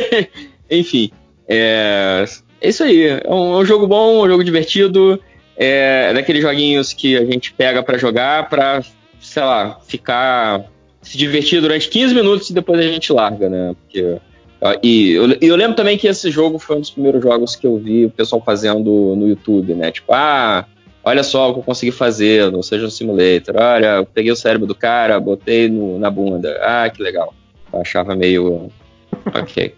enfim. 0.69 1.11
É, 1.47 2.25
é, 2.61 2.69
isso 2.69 2.83
aí. 2.83 3.07
É 3.07 3.23
um, 3.27 3.53
é 3.53 3.57
um, 3.57 3.65
jogo 3.65 3.87
bom, 3.87 4.23
um 4.23 4.27
jogo 4.27 4.43
divertido. 4.43 5.21
É, 5.55 6.07
é 6.09 6.13
daqueles 6.13 6.41
joguinhos 6.41 6.93
que 6.93 7.17
a 7.17 7.25
gente 7.25 7.53
pega 7.53 7.81
para 7.81 7.97
jogar 7.97 8.49
pra, 8.49 8.83
sei 9.19 9.43
lá, 9.43 9.79
ficar. 9.87 10.65
se 11.01 11.17
divertir 11.17 11.61
durante 11.61 11.89
15 11.89 12.13
minutos 12.13 12.49
e 12.49 12.53
depois 12.53 12.79
a 12.79 12.83
gente 12.83 13.11
larga, 13.11 13.49
né? 13.49 13.75
Porque. 13.83 14.17
E 14.81 15.11
eu, 15.11 15.37
eu, 15.39 15.55
lembro 15.55 15.75
também 15.75 15.99
que 15.99 16.07
esse 16.07 16.31
jogo 16.31 16.57
foi 16.57 16.77
um 16.77 16.81
dos 16.81 16.89
primeiros 16.89 17.21
jogos 17.21 17.55
que 17.55 17.67
eu 17.67 17.77
vi 17.77 18.05
o 18.05 18.09
pessoal 18.09 18.41
fazendo 18.43 19.15
no 19.15 19.27
YouTube, 19.27 19.75
né? 19.75 19.91
Tipo, 19.91 20.13
ah, 20.13 20.65
olha 21.03 21.21
só 21.21 21.49
o 21.49 21.53
que 21.53 21.59
eu 21.59 21.63
consegui 21.63 21.91
fazer 21.91 22.51
no 22.51 22.63
Seja 22.63 22.89
Simulator. 22.89 23.55
Olha, 23.55 23.97
eu 23.97 24.05
peguei 24.05 24.31
o 24.31 24.35
cérebro 24.35 24.65
do 24.65 24.73
cara, 24.73 25.19
botei 25.19 25.69
no, 25.69 25.99
na 25.99 26.09
bunda. 26.09 26.59
Ah, 26.63 26.89
que 26.89 27.03
legal. 27.03 27.35
Eu 27.71 27.81
achava 27.81 28.15
meio. 28.15 28.71
Ok. 29.31 29.75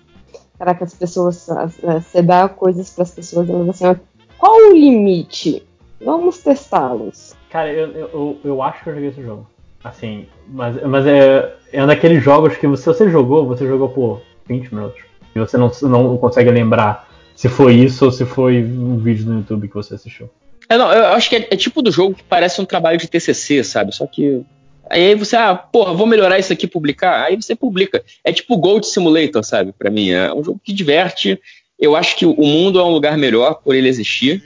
Caraca, 0.59 0.83
as 0.83 0.93
pessoas. 0.93 1.47
Você 1.81 2.21
dá 2.21 2.49
coisas 2.49 2.89
para 2.89 3.03
as 3.03 3.11
pessoas, 3.11 3.49
elas 3.49 3.69
assim, 3.69 3.99
qual 4.37 4.53
o 4.55 4.73
limite? 4.73 5.63
Vamos 6.03 6.39
testá-los. 6.39 7.35
Cara, 7.49 7.71
eu, 7.71 7.91
eu, 7.91 8.37
eu 8.43 8.61
acho 8.61 8.83
que 8.83 8.89
eu 8.89 8.93
joguei 8.93 9.09
esse 9.09 9.23
jogo. 9.23 9.47
Assim, 9.83 10.27
mas, 10.47 10.81
mas 10.83 11.07
é, 11.07 11.55
é 11.71 11.83
um 11.83 11.87
daqueles 11.87 12.21
jogos 12.21 12.55
que 12.57 12.67
se 12.77 12.85
você 12.85 13.09
jogou, 13.09 13.47
você 13.47 13.65
jogou 13.65 13.89
por 13.89 14.21
20 14.47 14.73
minutos. 14.73 15.01
E 15.33 15.39
você 15.39 15.57
não, 15.57 15.71
não 15.83 16.17
consegue 16.17 16.51
lembrar 16.51 17.09
se 17.35 17.47
foi 17.47 17.75
isso 17.75 18.05
ou 18.05 18.11
se 18.11 18.25
foi 18.25 18.63
um 18.63 18.97
vídeo 18.97 19.25
no 19.25 19.39
YouTube 19.39 19.69
que 19.69 19.75
você 19.75 19.95
assistiu. 19.95 20.29
É, 20.67 20.77
não, 20.77 20.91
eu 20.91 21.07
acho 21.07 21.29
que 21.29 21.35
é, 21.37 21.47
é, 21.51 21.55
tipo 21.55 21.81
do 21.81 21.91
jogo 21.91 22.15
que 22.15 22.23
parece 22.23 22.61
um 22.61 22.65
trabalho 22.65 22.97
de 22.97 23.07
TCC, 23.07 23.63
sabe? 23.63 23.95
Só 23.95 24.05
que. 24.05 24.43
Aí 24.89 25.13
você, 25.15 25.35
ah, 25.35 25.55
porra, 25.55 25.93
vou 25.93 26.07
melhorar 26.07 26.39
isso 26.39 26.51
aqui 26.51 26.65
e 26.65 26.69
publicar. 26.69 27.25
Aí 27.25 27.35
você 27.35 27.55
publica. 27.55 28.03
É 28.23 28.31
tipo 28.31 28.57
Gold 28.57 28.87
Simulator, 28.87 29.43
sabe? 29.43 29.71
Para 29.71 29.91
mim. 29.91 30.09
É 30.09 30.33
um 30.33 30.43
jogo 30.43 30.59
que 30.63 30.73
diverte. 30.73 31.39
Eu 31.77 31.95
acho 31.95 32.15
que 32.17 32.25
o 32.25 32.35
mundo 32.35 32.79
é 32.79 32.83
um 32.83 32.91
lugar 32.91 33.17
melhor 33.17 33.55
por 33.63 33.75
ele 33.75 33.87
existir. 33.87 34.43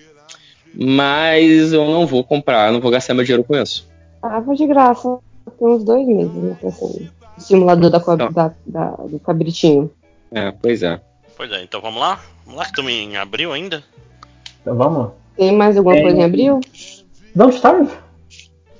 Mas 0.74 1.72
eu 1.72 1.86
não 1.86 2.06
vou 2.08 2.24
comprar, 2.24 2.72
não 2.72 2.82
vou 2.82 2.92
gastar 2.92 3.14
meu 3.14 3.24
dinheiro 3.24 3.44
com 3.44 3.56
isso. 3.56 3.88
Tava 4.22 4.56
de 4.56 4.66
graça. 4.66 5.20
Tem 5.60 5.68
uns 5.68 5.84
dois 5.84 6.08
meses, 6.08 6.34
né? 6.34 6.58
Assim, 6.64 7.10
o 7.38 7.42
simulador 7.42 7.90
da, 7.90 7.98
então. 7.98 8.32
da, 8.32 8.54
da, 8.66 8.90
do 8.92 9.20
cabritinho. 9.20 9.92
É, 10.32 10.52
pois 10.52 10.82
é. 10.82 11.00
Pois 11.38 11.52
é, 11.52 11.64
então 11.64 11.80
vamos 11.80 12.00
lá? 12.00 12.20
Vamos 12.46 12.58
lá 12.58 12.64
que 12.66 12.72
estamos 12.72 12.92
em 12.92 13.18
abril 13.18 13.54
ainda? 13.54 13.84
Então 14.62 14.76
vamos. 14.76 15.12
Tem 15.38 15.52
mais 15.52 15.78
alguma 15.78 16.00
coisa 16.02 16.18
em 16.18 16.24
abril? 16.24 16.60
Don't 17.36 17.56
Starve? 17.56 17.92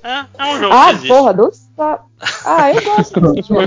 É, 0.04 0.26
é 0.38 0.54
um 0.54 0.60
jogo. 0.60 0.74
Ah, 0.74 0.90
porra, 1.08 1.34
Don't 1.34 1.56
Starve. 1.56 2.04
Ah, 2.46 2.72
eu 2.72 2.84
gosto 2.84 3.22
desse 3.22 3.48
jogo. 3.50 3.62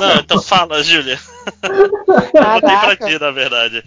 Não, 0.00 0.16
então 0.20 0.42
fala, 0.42 0.82
Júlia. 0.82 1.18
Eu 1.62 1.88
botei 1.90 2.76
pra 2.76 2.96
ti, 2.96 3.18
na 3.20 3.30
verdade. 3.30 3.84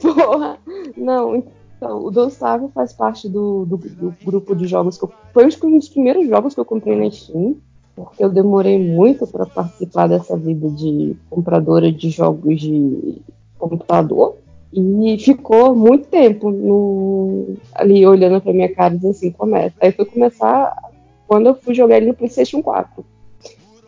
Porra, 0.00 0.56
não. 0.96 1.42
Então, 1.76 2.04
o 2.04 2.10
Don't 2.10 2.32
Starve 2.32 2.68
faz 2.72 2.92
parte 2.92 3.28
do, 3.28 3.64
do, 3.64 3.76
do, 3.76 4.14
grupo 4.24 4.54
de 4.54 4.68
jogos 4.68 4.96
que 4.96 5.04
eu. 5.04 5.12
Foi 5.32 5.44
um 5.46 5.78
dos 5.78 5.88
primeiros 5.88 6.28
jogos 6.28 6.54
que 6.54 6.60
eu 6.60 6.64
comprei 6.64 6.94
na 6.94 7.10
Steam, 7.10 7.56
porque 7.96 8.22
eu 8.22 8.28
demorei 8.28 8.78
muito 8.78 9.26
para 9.26 9.46
participar 9.46 10.06
dessa 10.06 10.36
vida 10.36 10.68
de 10.70 11.16
compradora 11.28 11.90
de 11.90 12.10
jogos 12.10 12.60
de 12.60 13.20
computador. 13.58 14.36
E 14.72 15.18
ficou 15.18 15.74
muito 15.74 16.06
tempo 16.06 16.52
no, 16.52 17.56
ali 17.74 18.06
olhando 18.06 18.40
pra 18.40 18.52
minha 18.52 18.72
cara 18.72 18.94
e 18.94 18.98
dizendo 18.98 19.10
assim, 19.10 19.32
começa. 19.32 19.74
Aí 19.80 19.90
foi 19.90 20.04
começar 20.04 20.89
quando 21.30 21.46
eu 21.46 21.54
fui 21.54 21.72
jogar 21.74 21.98
ele 21.98 22.06
no 22.06 22.14
PlayStation 22.14 22.60
4. 22.60 23.04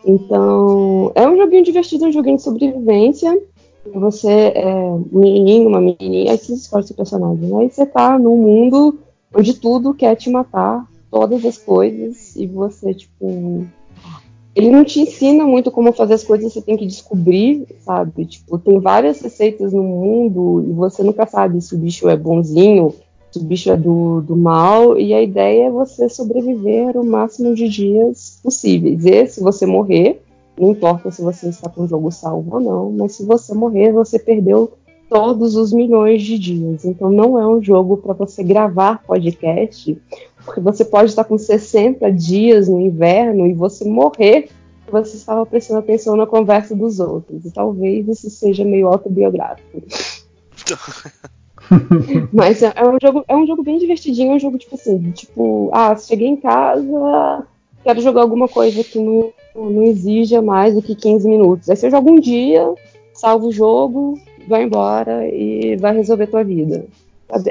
Então, 0.05 1.11
é 1.13 1.27
um 1.27 1.35
joguinho 1.35 1.61
divertido, 1.61 2.05
um 2.05 2.11
joguinho 2.11 2.37
de 2.37 2.41
sobrevivência. 2.41 3.37
Você 3.95 4.53
é 4.55 4.65
um 4.65 5.05
menininho, 5.11 5.67
uma 5.67 5.81
menininha, 5.81 6.31
aí 6.31 6.37
você 6.37 6.53
escolhe 6.53 6.87
seu 6.87 6.95
personagem. 6.95 7.49
Né? 7.49 7.63
Aí 7.63 7.69
você 7.69 7.85
tá 7.85 8.17
num 8.17 8.37
mundo 8.37 8.97
onde 9.35 9.55
tudo 9.55 9.93
quer 9.93 10.15
te 10.15 10.29
matar, 10.29 10.87
todas 11.11 11.43
as 11.43 11.57
coisas, 11.57 12.33
e 12.37 12.47
você, 12.47 12.93
tipo, 12.93 13.65
ele 14.55 14.69
não 14.71 14.85
te 14.85 15.01
ensina 15.01 15.43
muito 15.43 15.69
como 15.69 15.91
fazer 15.91 16.13
as 16.13 16.23
coisas, 16.23 16.53
você 16.53 16.61
tem 16.61 16.77
que 16.77 16.85
descobrir, 16.85 17.67
sabe? 17.81 18.25
Tipo, 18.25 18.57
tem 18.57 18.79
várias 18.79 19.19
receitas 19.19 19.73
no 19.73 19.83
mundo 19.83 20.63
e 20.65 20.71
você 20.71 21.03
nunca 21.03 21.25
sabe 21.25 21.59
se 21.59 21.75
o 21.75 21.77
bicho 21.77 22.07
é 22.07 22.15
bonzinho, 22.15 22.93
o 23.39 23.43
bicho 23.43 23.71
é 23.71 23.77
do, 23.77 24.21
do 24.21 24.35
mal, 24.35 24.97
e 24.97 25.13
a 25.13 25.21
ideia 25.21 25.65
é 25.65 25.71
você 25.71 26.09
sobreviver 26.09 26.97
o 26.97 27.05
máximo 27.05 27.55
de 27.55 27.67
dias 27.67 28.39
possíveis. 28.43 29.05
E 29.05 29.27
se 29.27 29.41
você 29.41 29.65
morrer, 29.65 30.21
não 30.59 30.71
importa 30.71 31.11
se 31.11 31.21
você 31.21 31.49
está 31.49 31.69
com 31.69 31.83
o 31.83 31.87
jogo 31.87 32.11
salvo 32.11 32.55
ou 32.55 32.61
não, 32.61 32.91
mas 32.91 33.15
se 33.15 33.25
você 33.25 33.53
morrer, 33.53 33.91
você 33.91 34.19
perdeu 34.19 34.73
todos 35.09 35.55
os 35.55 35.71
milhões 35.71 36.21
de 36.23 36.37
dias. 36.39 36.85
Então 36.85 37.11
não 37.11 37.39
é 37.39 37.47
um 37.47 37.61
jogo 37.61 37.97
para 37.97 38.13
você 38.13 38.43
gravar 38.43 39.03
podcast 39.03 39.97
porque 40.43 40.59
você 40.59 40.83
pode 40.83 41.09
estar 41.09 41.23
com 41.23 41.37
60 41.37 42.11
dias 42.11 42.67
no 42.67 42.81
inverno 42.81 43.47
e 43.47 43.53
você 43.53 43.85
morrer 43.85 44.49
você 44.93 45.17
estava 45.17 45.43
prestando 45.45 45.79
atenção 45.79 46.15
na 46.15 46.27
conversa 46.27 46.75
dos 46.75 46.99
outros. 46.99 47.43
E 47.45 47.51
talvez 47.51 48.07
isso 48.07 48.29
seja 48.29 48.63
meio 48.63 48.87
autobiográfico. 48.87 49.81
Mas 52.31 52.61
é, 52.61 52.73
é, 52.75 52.87
um 52.87 52.97
jogo, 53.01 53.25
é 53.27 53.35
um 53.35 53.47
jogo 53.47 53.63
bem 53.63 53.77
divertidinho, 53.77 54.31
é 54.31 54.35
um 54.35 54.39
jogo 54.39 54.57
tipo 54.57 54.75
assim, 54.75 55.11
tipo, 55.11 55.69
ah, 55.73 55.95
cheguei 55.95 56.27
em 56.27 56.35
casa, 56.35 57.45
quero 57.83 58.01
jogar 58.01 58.21
alguma 58.21 58.47
coisa 58.47 58.83
que 58.83 58.99
não, 58.99 59.31
não 59.55 59.83
exija 59.83 60.41
mais 60.41 60.73
do 60.73 60.81
que 60.81 60.95
15 60.95 61.27
minutos. 61.27 61.69
Aí 61.69 61.75
você 61.75 61.89
joga 61.89 62.11
um 62.11 62.19
dia, 62.19 62.73
salva 63.13 63.45
o 63.45 63.51
jogo, 63.51 64.19
vai 64.47 64.63
embora 64.63 65.27
e 65.27 65.75
vai 65.77 65.95
resolver 65.95 66.25
a 66.25 66.27
tua 66.27 66.43
vida. 66.43 66.85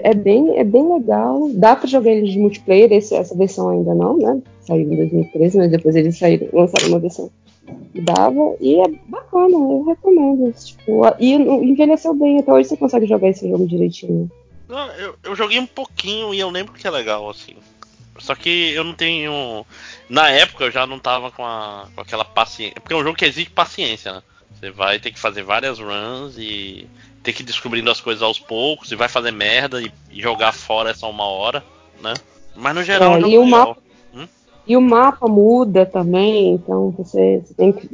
É 0.03 0.15
bem, 0.15 0.59
é 0.59 0.65
bem 0.65 0.93
legal. 0.93 1.51
Dá 1.55 1.75
para 1.75 1.89
jogar 1.89 2.11
ele 2.13 2.31
de 2.31 2.39
multiplayer, 2.39 2.93
esse, 2.93 3.15
essa 3.15 3.35
versão 3.35 3.69
ainda 3.69 3.95
não, 3.95 4.17
né? 4.17 4.41
Saiu 4.61 4.93
em 4.93 4.97
2013, 4.97 5.59
mas 5.59 5.71
depois 5.71 5.97
eles 5.97 6.17
saíram, 6.17 6.47
lançaram 6.53 6.89
uma 6.89 7.01
versão 7.01 7.31
dava. 7.95 8.57
E 8.61 8.81
é 8.81 8.89
bacana, 9.09 9.55
eu 9.55 9.85
recomendo. 9.85 10.53
Tipo, 10.53 11.03
e 11.19 11.33
envelheceu 11.33 12.15
bem, 12.15 12.39
até 12.39 12.53
hoje 12.53 12.69
você 12.69 12.77
consegue 12.77 13.07
jogar 13.07 13.29
esse 13.29 13.49
jogo 13.49 13.67
direitinho. 13.67 14.31
Não, 14.69 14.91
eu, 14.93 15.15
eu 15.23 15.37
joguei 15.37 15.59
um 15.59 15.67
pouquinho 15.67 16.33
e 16.33 16.41
eu 16.41 16.51
lembro 16.51 16.73
que 16.73 16.87
é 16.87 16.91
legal, 16.91 17.29
assim. 17.29 17.57
Só 18.19 18.35
que 18.35 18.73
eu 18.73 18.85
não 18.85 18.95
tenho. 18.95 19.67
Na 20.09 20.29
época 20.31 20.65
eu 20.65 20.71
já 20.71 20.87
não 20.87 20.99
tava 20.99 21.31
com, 21.31 21.45
a, 21.45 21.89
com 21.95 22.01
aquela 22.01 22.25
paciência. 22.25 22.81
Porque 22.81 22.95
é 22.95 22.97
um 22.97 23.03
jogo 23.03 23.17
que 23.17 23.25
exige 23.25 23.51
paciência, 23.51 24.13
né? 24.13 24.23
Você 24.55 24.71
vai 24.71 24.99
ter 25.01 25.11
que 25.11 25.19
fazer 25.19 25.43
várias 25.43 25.79
runs 25.79 26.39
e 26.39 26.87
ter 27.23 27.33
que 27.33 27.43
ir 27.43 27.47
descobrindo 27.47 27.91
as 27.91 28.01
coisas 28.01 28.23
aos 28.23 28.39
poucos 28.39 28.91
e 28.93 28.97
vai 28.97 29.09
fazer 29.09 29.31
merda 29.31 29.81
e, 29.81 29.91
e 30.11 30.21
jogar 30.21 30.53
fora 30.53 30.91
é 30.91 30.95
só 30.95 31.11
uma 31.11 31.25
hora, 31.25 31.65
né? 32.01 32.15
Mas 32.55 32.75
no 32.75 32.85
geral 32.85 33.17
é, 33.17 33.23
é 33.23 33.29
e 33.29 33.39
o 33.39 33.47
mapa? 33.47 33.81
E 34.67 34.77
o 34.77 34.81
mapa 34.81 35.27
muda 35.27 35.85
também, 35.85 36.55
então 36.55 36.91
você, 36.97 37.43
você 37.45 37.55
tem 37.55 37.73
que. 37.73 37.91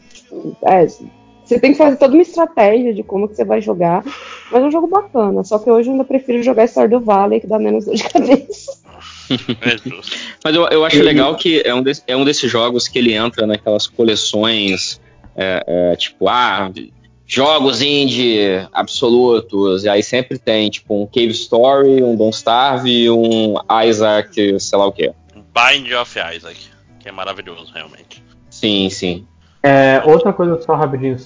É, 0.63 0.87
você 0.87 1.59
tem 1.59 1.73
que 1.73 1.79
fazer 1.79 1.97
toda 1.97 2.13
uma 2.13 2.23
estratégia 2.23 2.93
de 2.93 3.03
como 3.03 3.27
que 3.27 3.35
você 3.35 3.45
vai 3.45 3.63
jogar. 3.63 4.05
Mas 4.53 4.63
é 4.63 4.67
um 4.67 4.71
jogo 4.71 4.87
bacana. 4.87 5.43
Só 5.45 5.59
que 5.59 5.71
hoje 5.71 5.89
eu 5.89 5.93
ainda 5.93 6.05
prefiro 6.05 6.43
jogar 6.43 6.69
Stardew 6.69 7.01
Valley, 7.01 7.41
que 7.41 7.47
dá 7.47 7.59
menos 7.59 7.87
dor 7.87 7.95
de 7.95 8.05
cabeça. 8.05 8.79
É 9.31 9.77
mas 10.43 10.57
eu, 10.57 10.67
eu 10.69 10.87
acho 10.87 11.03
legal 11.03 11.37
que 11.37 11.61
é 11.63 11.75
um, 11.75 11.85
é 12.07 12.17
um 12.17 12.25
desses 12.25 12.51
jogos 12.51 12.89
que 12.89 12.99
ele 12.99 13.13
entra 13.13 13.47
naquelas 13.47 13.87
coleções, 13.87 14.99
é, 15.37 15.63
é, 15.67 15.97
tipo, 15.97 16.27
ah, 16.31 16.73
jogos 17.27 17.83
indie 17.83 18.67
absolutos, 18.73 19.85
e 19.85 19.89
aí 19.89 20.03
sempre 20.03 20.39
tem, 20.39 20.71
tipo, 20.71 21.03
um 21.03 21.07
Cave 21.07 21.33
Story, 21.33 22.03
um 22.03 22.17
Don't 22.17 22.35
Starve, 22.35 23.11
um 23.11 23.57
Isaac, 23.87 24.59
sei 24.59 24.79
lá 24.79 24.87
o 24.87 24.93
quê. 24.93 25.13
Bind 25.59 25.93
of 25.93 26.17
Isaac, 26.37 26.71
que 27.01 27.09
é 27.09 27.13
maravilhoso, 27.13 27.73
realmente. 27.75 28.23
Sim, 28.49 28.89
sim. 28.91 29.27
É, 29.61 30.01
outra 30.05 30.33
coisa 30.33 30.61
só 30.63 30.75
rapidinho 30.77 31.17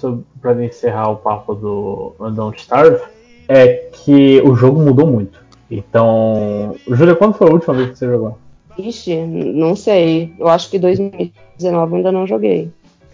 para 0.40 0.64
encerrar 0.64 1.10
o 1.10 1.16
papo 1.16 1.54
do 1.54 2.14
Don't 2.30 2.58
Starve 2.58 3.02
é 3.46 3.90
que 3.92 4.40
o 4.40 4.54
jogo 4.54 4.80
mudou 4.80 5.06
muito. 5.06 5.38
Então, 5.70 6.74
Júlia, 6.88 7.14
quando 7.14 7.34
foi 7.34 7.48
a 7.48 7.52
última 7.52 7.74
vez 7.74 7.90
que 7.90 7.98
você 7.98 8.06
jogou? 8.06 8.38
Ixi, 8.78 9.16
não 9.16 9.76
sei. 9.76 10.32
Eu 10.38 10.48
acho 10.48 10.70
que 10.70 10.78
2019 10.78 11.96
ainda 11.96 12.10
não 12.10 12.26
joguei. 12.26 12.70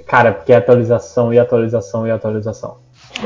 Cara, 0.07 0.33
porque 0.33 0.53
é 0.53 0.57
atualização 0.57 1.35
e 1.35 1.39
atualização 1.39 2.07
e 2.07 2.11
atualização. 2.13 2.77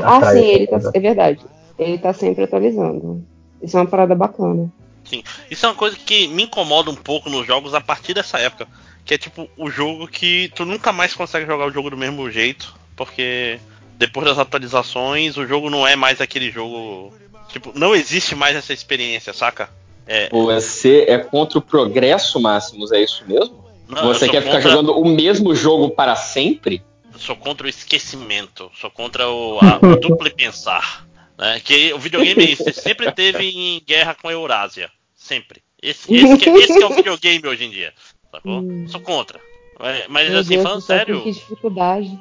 Ah, 0.01 0.31
sim, 0.31 0.43
ele 0.43 0.67
tá, 0.67 0.79
é 0.93 0.99
verdade. 0.99 1.45
Ele 1.77 1.97
tá 1.99 2.11
sempre 2.11 2.43
atualizando. 2.43 3.23
Isso 3.61 3.77
é 3.77 3.81
uma 3.81 3.87
parada 3.87 4.15
bacana. 4.15 4.69
Sim. 5.13 5.23
Isso 5.51 5.65
é 5.65 5.69
uma 5.69 5.75
coisa 5.75 5.95
que 5.95 6.27
me 6.27 6.43
incomoda 6.43 6.89
um 6.89 6.95
pouco 6.95 7.29
nos 7.29 7.45
jogos 7.45 7.73
a 7.73 7.81
partir 7.81 8.13
dessa 8.13 8.39
época. 8.39 8.67
Que 9.05 9.13
é 9.13 9.17
tipo 9.17 9.49
o 9.57 9.69
jogo 9.69 10.07
que 10.07 10.51
tu 10.55 10.65
nunca 10.65 10.91
mais 10.91 11.13
consegue 11.13 11.45
jogar 11.45 11.65
o 11.65 11.71
jogo 11.71 11.89
do 11.89 11.97
mesmo 11.97 12.29
jeito. 12.31 12.73
Porque 12.95 13.59
depois 13.97 14.25
das 14.25 14.39
atualizações, 14.39 15.37
o 15.37 15.45
jogo 15.45 15.69
não 15.69 15.87
é 15.87 15.95
mais 15.95 16.19
aquele 16.19 16.49
jogo. 16.49 17.13
Tipo, 17.49 17.71
não 17.77 17.93
existe 17.93 18.33
mais 18.33 18.55
essa 18.55 18.73
experiência, 18.73 19.33
saca? 19.33 19.69
É... 20.07 20.29
Você 20.31 21.05
é 21.07 21.19
contra 21.19 21.59
o 21.59 21.61
progresso, 21.61 22.39
Máximos, 22.39 22.91
é 22.91 23.01
isso 23.01 23.23
mesmo? 23.27 23.63
Não, 23.87 24.07
Você 24.07 24.27
quer 24.27 24.41
ficar 24.41 24.61
jogando 24.61 24.97
o 24.97 25.05
mesmo 25.05 25.53
jogo 25.53 25.89
para 25.91 26.15
sempre? 26.15 26.81
Sou 27.17 27.35
contra 27.35 27.67
o 27.67 27.69
esquecimento, 27.69 28.71
sou 28.79 28.89
contra 28.89 29.29
o, 29.29 29.59
a, 29.59 29.77
o 29.85 29.95
duplo 29.97 30.33
pensar. 30.33 31.05
Né? 31.37 31.61
Que 31.63 31.93
o 31.93 31.99
videogame 31.99 32.55
sempre 32.55 33.11
teve 33.11 33.49
em 33.49 33.81
guerra 33.85 34.15
com 34.15 34.27
a 34.27 34.31
Eurásia. 34.31 34.89
Sempre. 35.23 35.63
Esse, 35.81 36.13
esse, 36.13 36.37
que, 36.37 36.49
esse 36.49 36.77
que 36.77 36.83
é 36.83 36.85
o 36.85 36.93
videogame 36.93 37.47
hoje 37.47 37.63
em 37.63 37.69
dia. 37.69 37.93
Sacou? 38.29 38.59
Hum. 38.59 38.85
Sou 38.89 38.99
contra. 38.99 39.39
Mas, 39.79 40.05
mas 40.09 40.35
assim, 40.35 40.49
Deus, 40.49 40.63
falando 40.63 40.81
sério. 40.81 41.23
Que 41.23 41.31
dificuldade. 41.31 42.19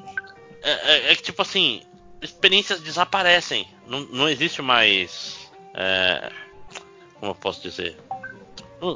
É, 0.62 0.70
é, 0.70 1.12
é, 1.12 1.16
que, 1.16 1.22
tipo 1.24 1.42
assim, 1.42 1.82
experiências 2.22 2.80
desaparecem. 2.80 3.66
Não, 3.88 4.02
não 4.02 4.28
existe 4.28 4.62
mais. 4.62 5.50
É, 5.74 6.30
como 7.18 7.32
eu 7.32 7.34
posso 7.34 7.60
dizer? 7.60 7.96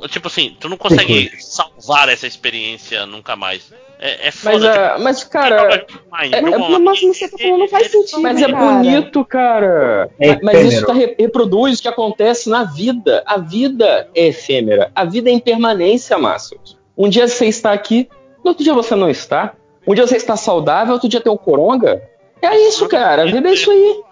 Tipo 0.09 0.27
assim, 0.27 0.57
tu 0.59 0.69
não 0.69 0.77
consegue 0.77 1.31
salvar 1.41 2.09
essa 2.09 2.27
experiência 2.27 3.07
nunca 3.07 3.37
mais. 3.37 3.73
É, 3.99 4.29
é 4.29 4.31
foda, 4.31 4.59
mas, 4.59 4.65
é, 4.65 4.89
tipo, 4.89 5.03
mas, 5.03 5.25
cara. 5.25 5.87
É, 6.23 6.39
é, 6.39 6.41
mas 6.79 7.01
você 7.01 7.29
tá 7.29 7.39
falando 7.39 7.59
não 7.59 7.69
faz 7.69 7.91
sentido. 7.91 8.21
Mas 8.21 8.43
é 8.43 8.49
bonito, 8.49 9.25
cara. 9.25 10.11
É 10.19 10.39
mas 10.43 10.73
isso 10.73 10.85
tá, 10.85 10.93
reproduz 10.93 11.79
o 11.79 11.83
que 11.83 11.89
acontece 11.89 12.49
na 12.51 12.65
vida. 12.65 13.23
A 13.25 13.39
vida 13.39 14.09
é 14.15 14.27
efêmera. 14.27 14.91
A 14.95 15.05
vida 15.05 15.31
é 15.31 15.33
impermanência, 15.33 16.19
Márcio. 16.19 16.61
Um 16.97 17.09
dia 17.09 17.29
você 17.29 17.47
está 17.47 17.73
aqui, 17.73 18.09
no 18.45 18.51
outro 18.51 18.65
dia 18.65 18.75
você 18.75 18.95
não 18.95 19.09
está. 19.09 19.55
Um 19.87 19.95
dia 19.95 20.07
você 20.07 20.17
está 20.17 20.37
saudável, 20.37 20.95
outro 20.95 21.09
dia 21.09 21.21
tem 21.21 21.33
um 21.33 21.37
coronga. 21.37 22.03
É 22.43 22.69
isso, 22.69 22.89
cara. 22.89 23.23
A 23.23 23.27
vida 23.27 23.49
é 23.49 23.53
isso 23.53 23.71
aí. 23.71 24.03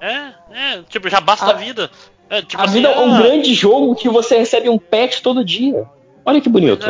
É, 0.00 0.32
é. 0.52 0.82
Tipo, 0.88 1.08
já 1.08 1.20
basta 1.20 1.46
a, 1.46 1.50
a 1.50 1.54
vida. 1.54 1.90
É, 2.28 2.42
tipo 2.42 2.60
a 2.60 2.64
assim, 2.64 2.74
vida 2.74 2.88
é 2.88 2.98
um 2.98 3.14
ah, 3.14 3.18
grande 3.22 3.54
jogo 3.54 3.94
que 3.94 4.08
você 4.08 4.38
recebe 4.38 4.68
um 4.68 4.78
patch 4.78 5.20
todo 5.20 5.44
dia. 5.44 5.86
Olha 6.24 6.40
que 6.40 6.48
bonito. 6.48 6.84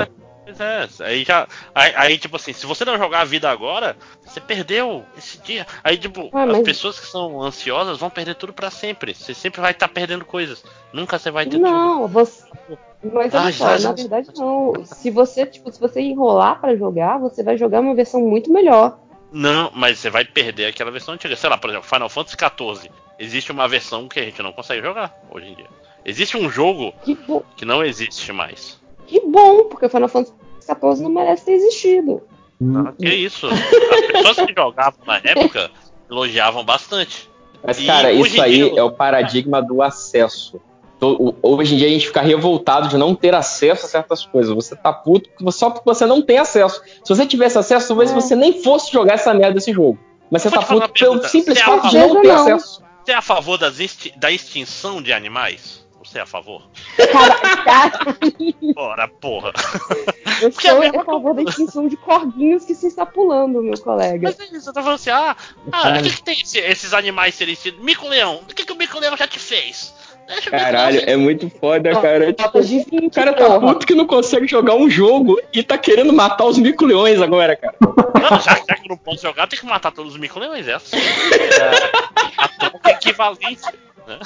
Pois 0.44 0.60
é, 0.60 0.86
pois 0.86 1.00
é. 1.00 1.04
Aí 1.06 1.24
já. 1.24 1.46
Aí, 1.74 1.92
aí, 1.94 2.18
tipo 2.18 2.36
assim, 2.36 2.52
se 2.52 2.64
você 2.64 2.84
não 2.84 2.96
jogar 2.96 3.20
a 3.20 3.24
vida 3.24 3.50
agora, 3.50 3.96
você 4.24 4.40
perdeu 4.40 5.04
esse 5.16 5.38
dia. 5.42 5.66
Aí, 5.84 5.98
tipo, 5.98 6.30
ah, 6.32 6.46
mas... 6.46 6.58
as 6.58 6.62
pessoas 6.62 6.98
que 6.98 7.06
são 7.06 7.42
ansiosas 7.42 7.98
vão 7.98 8.08
perder 8.08 8.34
tudo 8.34 8.52
para 8.52 8.70
sempre. 8.70 9.14
Você 9.14 9.34
sempre 9.34 9.60
vai 9.60 9.72
estar 9.72 9.88
tá 9.88 9.92
perdendo 9.92 10.24
coisas. 10.24 10.64
Nunca 10.92 11.18
você 11.18 11.30
vai 11.30 11.44
ter 11.44 11.58
não, 11.58 12.02
tudo. 12.02 12.12
Você... 12.12 12.44
Mas 13.12 13.34
olha 13.34 13.48
ah, 13.48 13.52
só, 13.52 13.88
na 13.88 13.92
verdade 13.92 14.30
não. 14.36 14.72
Se 14.84 15.10
você, 15.10 15.44
tipo, 15.44 15.70
se 15.70 15.78
você 15.78 16.00
enrolar 16.00 16.60
para 16.60 16.74
jogar, 16.76 17.18
você 17.18 17.42
vai 17.42 17.58
jogar 17.58 17.80
uma 17.80 17.94
versão 17.94 18.20
muito 18.22 18.50
melhor. 18.50 18.98
Não, 19.36 19.70
mas 19.74 19.98
você 19.98 20.08
vai 20.08 20.24
perder 20.24 20.64
aquela 20.64 20.90
versão 20.90 21.12
antiga. 21.12 21.36
Sei 21.36 21.50
lá, 21.50 21.58
por 21.58 21.68
exemplo, 21.68 21.86
Final 21.86 22.08
Fantasy 22.08 22.36
XIV 22.38 22.90
existe 23.18 23.52
uma 23.52 23.68
versão 23.68 24.08
que 24.08 24.18
a 24.18 24.22
gente 24.22 24.40
não 24.40 24.50
consegue 24.50 24.80
jogar 24.80 25.14
hoje 25.30 25.48
em 25.48 25.54
dia. 25.54 25.66
Existe 26.06 26.38
um 26.38 26.48
jogo 26.48 26.94
que, 27.04 27.18
que 27.54 27.66
não 27.66 27.84
existe 27.84 28.32
mais. 28.32 28.80
Que 29.06 29.20
bom, 29.20 29.64
porque 29.64 29.90
Final 29.90 30.08
Fantasy 30.08 30.32
XIV 30.62 31.02
não 31.02 31.10
merece 31.10 31.44
ter 31.44 31.52
existido. 31.52 32.22
Ah, 32.76 32.94
que 32.98 33.14
isso? 33.14 33.46
As 33.46 34.06
pessoas 34.06 34.36
que 34.46 34.54
jogavam 34.56 35.00
na 35.06 35.16
época 35.22 35.70
elogiavam 36.10 36.64
bastante. 36.64 37.28
Mas, 37.62 37.84
cara, 37.84 38.10
isso 38.12 38.40
aí 38.40 38.70
dia... 38.70 38.80
é 38.80 38.82
o 38.82 38.90
paradigma 38.90 39.60
do 39.60 39.82
acesso. 39.82 40.58
Hoje 41.42 41.74
em 41.74 41.78
dia 41.78 41.88
a 41.88 41.90
gente 41.90 42.06
fica 42.06 42.22
revoltado 42.22 42.88
de 42.88 42.96
não 42.96 43.14
ter 43.14 43.34
acesso 43.34 43.84
a 43.84 43.88
certas 43.88 44.24
coisas. 44.24 44.54
Você 44.54 44.74
tá 44.74 44.92
puto 44.92 45.28
só 45.52 45.70
porque 45.70 45.84
você 45.84 46.06
não 46.06 46.22
tem 46.22 46.38
acesso. 46.38 46.80
Se 47.04 47.14
você 47.14 47.26
tivesse 47.26 47.58
acesso, 47.58 47.88
talvez 47.88 48.10
é. 48.10 48.14
você 48.14 48.34
nem 48.34 48.62
fosse 48.62 48.92
jogar 48.92 49.14
essa 49.14 49.34
merda 49.34 49.54
desse 49.54 49.72
jogo. 49.72 49.98
Mas 50.30 50.42
você 50.42 50.50
tá 50.50 50.62
puto 50.62 50.88
pelo 50.88 51.22
simples 51.24 51.58
é 51.58 51.62
fato 51.62 51.88
de 51.88 51.98
não 51.98 52.22
ter 52.22 52.28
não. 52.28 52.34
acesso. 52.34 52.82
Você 53.04 53.12
é 53.12 53.14
a 53.14 53.22
favor 53.22 53.58
das 53.58 53.76
da 54.16 54.32
extinção 54.32 55.02
de 55.02 55.12
animais? 55.12 55.86
Você 56.02 56.18
é 56.18 56.22
a 56.22 56.26
favor? 56.26 56.62
Cara, 57.64 57.96
Bora, 58.74 59.08
porra. 59.20 59.52
Eu 60.40 60.52
Porque 60.52 60.68
sou 60.68 61.00
a 61.00 61.04
favor 61.04 61.34
da 61.34 61.42
extinção 61.42 61.88
de 61.88 61.96
corguinhos 61.96 62.64
que 62.64 62.74
se 62.74 62.86
está 62.86 63.04
pulando, 63.04 63.60
meu 63.60 63.78
colega. 63.80 64.28
Mas 64.28 64.38
é 64.38 64.56
isso, 64.56 64.68
eu 64.70 64.72
tô 64.72 64.82
falando 64.82 64.94
assim, 64.94 65.10
ah, 65.10 65.36
ah 65.72 65.98
o 65.98 66.02
que, 66.02 66.10
que 66.10 66.22
tem 66.22 66.40
esse, 66.40 66.58
esses 66.58 66.94
animais 66.94 67.34
serem 67.34 67.54
extintos? 67.54 67.82
Mico-leão, 67.82 68.36
o 68.42 68.46
que, 68.46 68.64
que 68.64 68.72
o 68.72 68.76
mico-leão 68.76 69.16
já 69.16 69.26
te 69.26 69.38
fez? 69.38 69.92
Caralho, 70.50 71.02
é 71.06 71.16
muito 71.16 71.48
foda, 71.48 71.90
cara. 72.00 72.32
Tipo, 72.32 72.58
o 73.06 73.10
cara 73.10 73.32
tá 73.32 73.60
puto 73.60 73.86
que 73.86 73.94
não 73.94 74.06
consegue 74.06 74.46
jogar 74.46 74.74
um 74.74 74.90
jogo 74.90 75.40
e 75.52 75.62
tá 75.62 75.78
querendo 75.78 76.12
matar 76.12 76.44
os 76.46 76.58
mico-leões 76.58 77.20
agora, 77.20 77.56
cara. 77.56 77.74
Não, 77.80 78.40
já, 78.40 78.56
já, 78.68 78.74
que 78.74 78.88
não 78.88 78.96
pode 78.96 79.22
jogar, 79.22 79.46
tem 79.46 79.58
que 79.58 79.66
matar 79.66 79.92
todos 79.92 80.14
os 80.14 80.20
mico-leões, 80.20 80.66
é 80.66 80.74
assim. 80.74 80.96
É, 80.96 82.32
a 82.36 82.48
troca 82.48 82.90
é 82.90 82.92
equivalente, 82.92 83.62
né? 84.06 84.18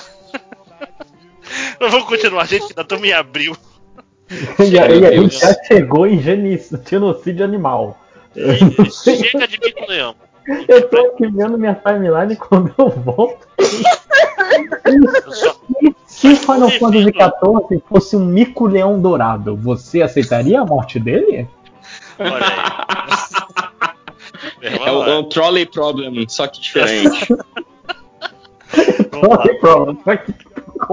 Mas 1.79 1.91
vamos 1.91 2.07
continuar, 2.07 2.47
gente, 2.47 2.65
ainda 2.65 2.83
estamos 2.83 3.05
em 3.05 3.13
abril. 3.13 3.57
e, 4.31 4.79
a, 4.79 4.89
e 4.91 5.07
a 5.07 5.13
gente 5.13 5.39
já 5.39 5.55
chegou 5.65 6.07
em 6.07 6.23
genocídio 6.23 7.45
animal. 7.45 7.99
Chega 9.05 9.47
de 9.47 9.59
mico-leão. 9.59 10.15
Eu 10.69 10.89
tô 10.89 10.99
aqui 11.07 11.27
vendo 11.29 11.57
minha 11.59 11.75
timeline 11.75 12.37
quando 12.37 12.75
eu 12.77 12.91
volto. 12.91 13.47
Se 16.07 16.35
Final 16.37 16.71
Fantasy 16.71 17.13
XIV 17.13 17.83
fosse 17.89 18.17
um 18.17 18.25
mico-leão 18.25 19.01
dourado, 19.01 19.57
você 19.57 20.03
aceitaria 20.03 20.61
a 20.61 20.65
morte 20.65 20.99
dele? 20.99 21.49
Olha 22.19 22.47
aí. 22.47 22.91
É 24.63 24.91
um, 24.91 25.05
é 25.07 25.19
um 25.19 25.25
trolley 25.25 25.67
problem, 25.67 26.27
só 26.29 26.47
que 26.47 26.61
diferente. 26.61 27.27
trolley 29.11 29.59
problem, 29.61 29.99
só 30.05 30.17
que 30.17 30.35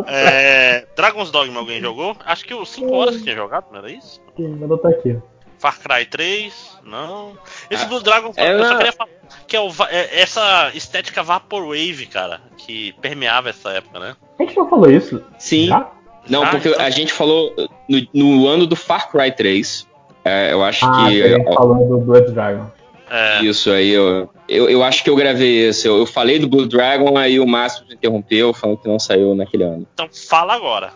é, 0.06 0.86
Dragon's 0.96 1.32
Dogma 1.32 1.60
alguém 1.60 1.82
jogou? 1.82 2.16
Acho 2.26 2.46
que 2.46 2.54
os 2.54 2.70
5 2.70 2.94
horas 2.94 3.18
que 3.18 3.24
tinha 3.24 3.36
jogado, 3.36 3.66
não 3.72 3.80
era 3.80 3.92
isso? 3.92 4.22
Sim, 4.36 4.50
mandou 4.56 4.78
tá 4.78 4.90
aqui. 4.90 5.18
Far 5.58 5.80
Cry 5.80 6.06
3, 6.06 6.80
não. 6.84 7.38
Esse 7.70 7.86
ah, 7.86 7.88
do 7.88 8.00
Dragon 8.02 8.32
é 8.36 8.54
eu 8.54 8.64
só 8.66 8.78
queria 8.78 8.92
falar 8.92 9.10
que 9.48 9.56
é, 9.56 9.60
o, 9.60 9.70
é, 9.90 10.22
essa 10.22 10.72
estética 10.74 11.24
Vaporwave, 11.24 12.06
cara, 12.06 12.41
que 12.58 12.94
permeava 13.02 13.49
essa 13.49 13.70
época, 13.72 13.99
né? 13.99 14.16
A 14.40 14.44
gente 14.44 14.56
não 14.56 14.70
falou 14.70 14.90
isso? 14.90 15.24
Sim. 15.38 15.68
Já? 15.68 15.91
Não, 16.30 16.44
ah, 16.44 16.49
porque 16.49 16.70
então... 16.70 16.86
a 16.86 16.90
gente 16.90 17.14
falou 17.14 17.54
no, 17.88 18.08
no, 18.14 18.48
ano 18.48 18.68
do 18.68 18.76
Far 18.76 19.10
Cry 19.10 19.32
3. 19.32 19.88
É, 20.26 20.52
eu 20.52 20.64
acho 20.64 20.86
ah, 20.86 21.08
que. 21.08 21.24
A 21.24 21.38
gente 21.38 21.54
falou 21.54 21.88
do 21.88 21.98
Blood 21.99 22.32
Dragon. 22.32 22.70
É. 23.10 23.44
Isso 23.44 23.72
aí, 23.72 23.90
eu, 23.90 24.30
eu, 24.49 24.70
eu, 24.70 24.84
acho 24.84 25.04
que 25.04 25.10
eu 25.10 25.16
gravei 25.16 25.70
esse. 25.70 25.88
Eu, 25.88 25.98
eu 25.98 26.06
falei 26.06 26.40
do 26.40 26.48
Blue 26.48 26.68
Dragon, 26.68 27.18
aí 27.18 27.40
o 27.40 27.48
Márcio 27.48 27.86
interrompeu, 27.90 28.54
falando 28.54 28.80
que 28.80 28.88
não 28.88 28.99
saiu 28.99 29.34
naquele 29.34 29.64
ano. 29.64 29.88
Então 29.94 30.10
fala 30.12 30.54
agora. 30.54 30.91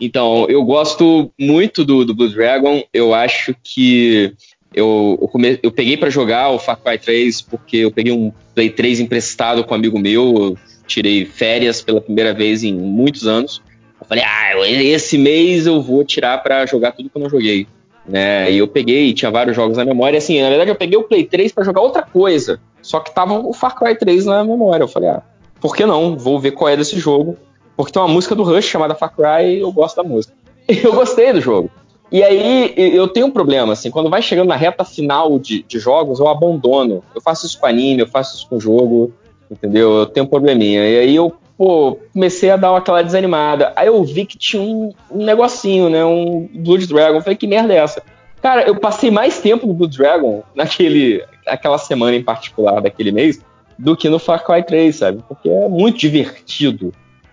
então, 0.00 0.46
eu 0.48 0.64
gosto 0.64 1.30
muito 1.38 1.84
do, 1.84 2.04
do 2.04 2.14
Blue 2.14 2.30
Dragon. 2.30 2.82
Eu 2.92 3.12
acho 3.12 3.54
que 3.62 4.34
eu, 4.74 5.18
eu, 5.20 5.28
come, 5.28 5.58
eu 5.62 5.70
peguei 5.70 5.96
para 5.96 6.10
jogar 6.10 6.50
o 6.50 6.58
Far 6.58 6.78
Cry 6.78 6.98
3 6.98 7.42
porque 7.42 7.78
eu 7.78 7.90
peguei 7.90 8.12
um 8.12 8.32
Play 8.54 8.70
3 8.70 9.00
emprestado 9.00 9.64
com 9.64 9.72
um 9.72 9.76
amigo 9.76 9.98
meu. 9.98 10.56
tirei 10.86 11.24
férias 11.24 11.80
pela 11.80 12.00
primeira 12.00 12.32
vez 12.32 12.62
em 12.62 12.74
muitos 12.74 13.26
anos. 13.26 13.62
Eu 14.00 14.06
falei, 14.06 14.24
ah, 14.24 14.68
esse 14.68 15.16
mês 15.16 15.66
eu 15.66 15.80
vou 15.80 16.04
tirar 16.04 16.42
para 16.42 16.66
jogar 16.66 16.92
tudo 16.92 17.08
que 17.08 17.16
eu 17.16 17.22
não 17.22 17.30
joguei 17.30 17.66
né? 18.06 18.50
E 18.50 18.58
eu 18.58 18.68
peguei, 18.68 19.12
tinha 19.14 19.30
vários 19.30 19.56
jogos 19.56 19.76
na 19.76 19.84
memória. 19.84 20.18
Assim, 20.18 20.40
na 20.40 20.48
verdade, 20.48 20.70
eu 20.70 20.74
peguei 20.74 20.98
o 20.98 21.04
Play 21.04 21.24
3 21.24 21.52
para 21.52 21.64
jogar 21.64 21.80
outra 21.80 22.02
coisa. 22.02 22.60
Só 22.80 23.00
que 23.00 23.14
tava 23.14 23.34
o 23.34 23.52
Far 23.52 23.76
Cry 23.76 23.96
3 23.96 24.26
na 24.26 24.44
memória. 24.44 24.84
Eu 24.84 24.88
falei, 24.88 25.10
ah, 25.10 25.22
por 25.60 25.76
que 25.76 25.86
não? 25.86 26.16
Vou 26.16 26.38
ver 26.40 26.52
qual 26.52 26.68
é 26.68 26.76
desse 26.76 26.98
jogo. 26.98 27.36
Porque 27.76 27.92
tem 27.92 28.02
uma 28.02 28.08
música 28.08 28.34
do 28.34 28.42
Rush 28.42 28.66
chamada 28.66 28.94
Far 28.94 29.14
Cry 29.14 29.56
e 29.56 29.60
eu 29.60 29.72
gosto 29.72 29.96
da 29.96 30.02
música. 30.02 30.34
Eu 30.68 30.92
gostei 30.92 31.32
do 31.32 31.40
jogo. 31.40 31.68
E 32.12 32.22
aí 32.22 32.74
eu 32.76 33.08
tenho 33.08 33.26
um 33.26 33.30
problema, 33.30 33.72
assim, 33.72 33.90
quando 33.90 34.10
vai 34.10 34.20
chegando 34.20 34.48
na 34.48 34.56
reta 34.56 34.84
final 34.84 35.38
de, 35.38 35.62
de 35.62 35.78
jogos, 35.78 36.20
eu 36.20 36.28
abandono. 36.28 37.02
Eu 37.14 37.22
faço 37.22 37.46
isso 37.46 37.58
com 37.58 37.66
anime, 37.66 38.02
eu 38.02 38.06
faço 38.06 38.36
isso 38.36 38.46
com 38.46 38.60
jogo, 38.60 39.14
entendeu? 39.50 39.92
Eu 39.92 40.06
tenho 40.06 40.26
um 40.26 40.28
probleminha. 40.28 40.86
E 40.86 40.98
aí 40.98 41.16
eu 41.16 41.32
pô, 41.56 41.98
comecei 42.12 42.50
a 42.50 42.56
dar 42.56 42.76
aquela 42.76 43.00
desanimada. 43.00 43.72
Aí 43.74 43.86
eu 43.86 44.04
vi 44.04 44.26
que 44.26 44.36
tinha 44.36 44.62
um, 44.62 44.92
um 45.10 45.24
negocinho, 45.24 45.88
né? 45.88 46.04
Um 46.04 46.46
Blood 46.52 46.86
Dragon. 46.86 47.22
falei, 47.22 47.36
que 47.36 47.46
merda 47.46 47.72
é 47.72 47.78
essa? 47.78 48.02
Cara, 48.42 48.64
eu 48.64 48.76
passei 48.76 49.10
mais 49.10 49.38
tempo 49.38 49.66
no 49.66 49.72
Blood 49.72 49.96
Dragon 49.96 50.42
naquele, 50.54 51.24
naquela 51.46 51.78
semana 51.78 52.14
em 52.14 52.22
particular 52.22 52.82
daquele 52.82 53.10
mês 53.10 53.40
do 53.78 53.96
que 53.96 54.10
no 54.10 54.18
Far 54.18 54.44
Cry 54.44 54.62
3, 54.62 54.94
sabe? 54.94 55.24
Porque 55.26 55.48
é 55.48 55.66
muito 55.66 55.98
divertido. 55.98 56.92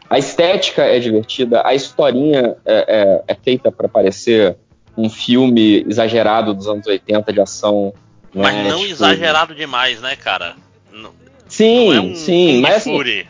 A 0.10 0.18
estética 0.18 0.84
é 0.84 0.98
divertida, 1.00 1.62
a 1.66 1.76
historinha 1.76 2.56
é, 2.66 2.86
é, 2.88 3.24
é 3.28 3.36
feita 3.36 3.72
para 3.72 3.90
parecer 3.90 4.56
um 5.00 5.10
filme 5.10 5.86
exagerado 5.88 6.54
dos 6.54 6.68
anos 6.68 6.86
80 6.86 7.32
de 7.32 7.40
ação. 7.40 7.94
Mas 8.34 8.54
né? 8.54 8.70
não 8.70 8.80
tipo... 8.80 8.92
exagerado 8.92 9.56
demais, 9.56 10.02
né, 10.02 10.16
cara? 10.16 10.56
Não, 10.92 11.12
sim, 11.48 11.88
não 11.88 11.94
é 11.94 12.02
um 12.02 12.16
sim, 12.16 12.62
mas 12.62 12.76
assim, 12.76 13.26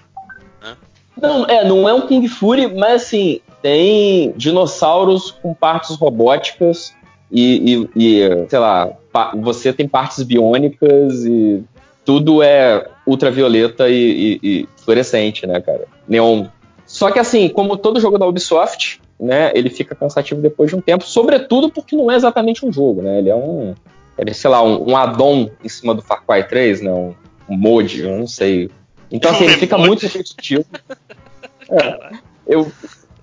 não, 1.21 1.45
é, 1.45 1.63
não 1.63 1.87
é 1.87 1.93
um 1.93 2.07
King 2.07 2.27
Fury, 2.27 2.73
mas 2.73 3.03
assim, 3.03 3.41
tem 3.61 4.33
dinossauros 4.35 5.31
com 5.31 5.53
partes 5.53 5.95
robóticas 5.95 6.95
e, 7.31 7.87
e, 7.95 8.23
e 8.23 8.49
sei 8.49 8.59
lá, 8.59 8.91
você 9.41 9.71
tem 9.71 9.87
partes 9.87 10.23
biônicas 10.23 11.25
e 11.25 11.63
tudo 12.03 12.41
é 12.41 12.87
ultravioleta 13.05 13.89
e, 13.89 14.39
e, 14.41 14.67
fluorescente, 14.77 15.45
né, 15.45 15.61
cara? 15.61 15.85
Neon. 16.07 16.47
Só 16.85 17.11
que 17.11 17.19
assim, 17.19 17.49
como 17.49 17.77
todo 17.77 17.99
jogo 17.99 18.17
da 18.17 18.25
Ubisoft, 18.25 18.99
né, 19.19 19.51
ele 19.53 19.69
fica 19.69 19.93
cansativo 19.93 20.41
depois 20.41 20.69
de 20.69 20.75
um 20.75 20.81
tempo, 20.81 21.03
sobretudo 21.03 21.69
porque 21.69 21.95
não 21.95 22.09
é 22.09 22.15
exatamente 22.15 22.65
um 22.65 22.71
jogo, 22.71 23.01
né? 23.01 23.19
Ele 23.19 23.29
é 23.29 23.35
um, 23.35 23.75
ele 24.17 24.29
é, 24.29 24.33
sei 24.33 24.49
lá, 24.49 24.63
um, 24.63 24.91
um 24.91 24.95
add-on 24.95 25.49
em 25.63 25.69
cima 25.69 25.93
do 25.93 26.01
Far 26.01 26.23
Cry 26.25 26.47
3, 26.47 26.81
né? 26.81 26.91
Um, 26.91 27.13
um 27.49 27.57
mod, 27.57 28.01
eu 28.01 28.17
não 28.17 28.27
sei 28.27 28.69
então, 29.11 29.31
assim, 29.31 29.45
ele 29.45 29.53
fica 29.53 29.77
muito 29.77 30.03
repetitivo. 30.03 30.65
É, 31.71 31.99
eu, 32.47 32.71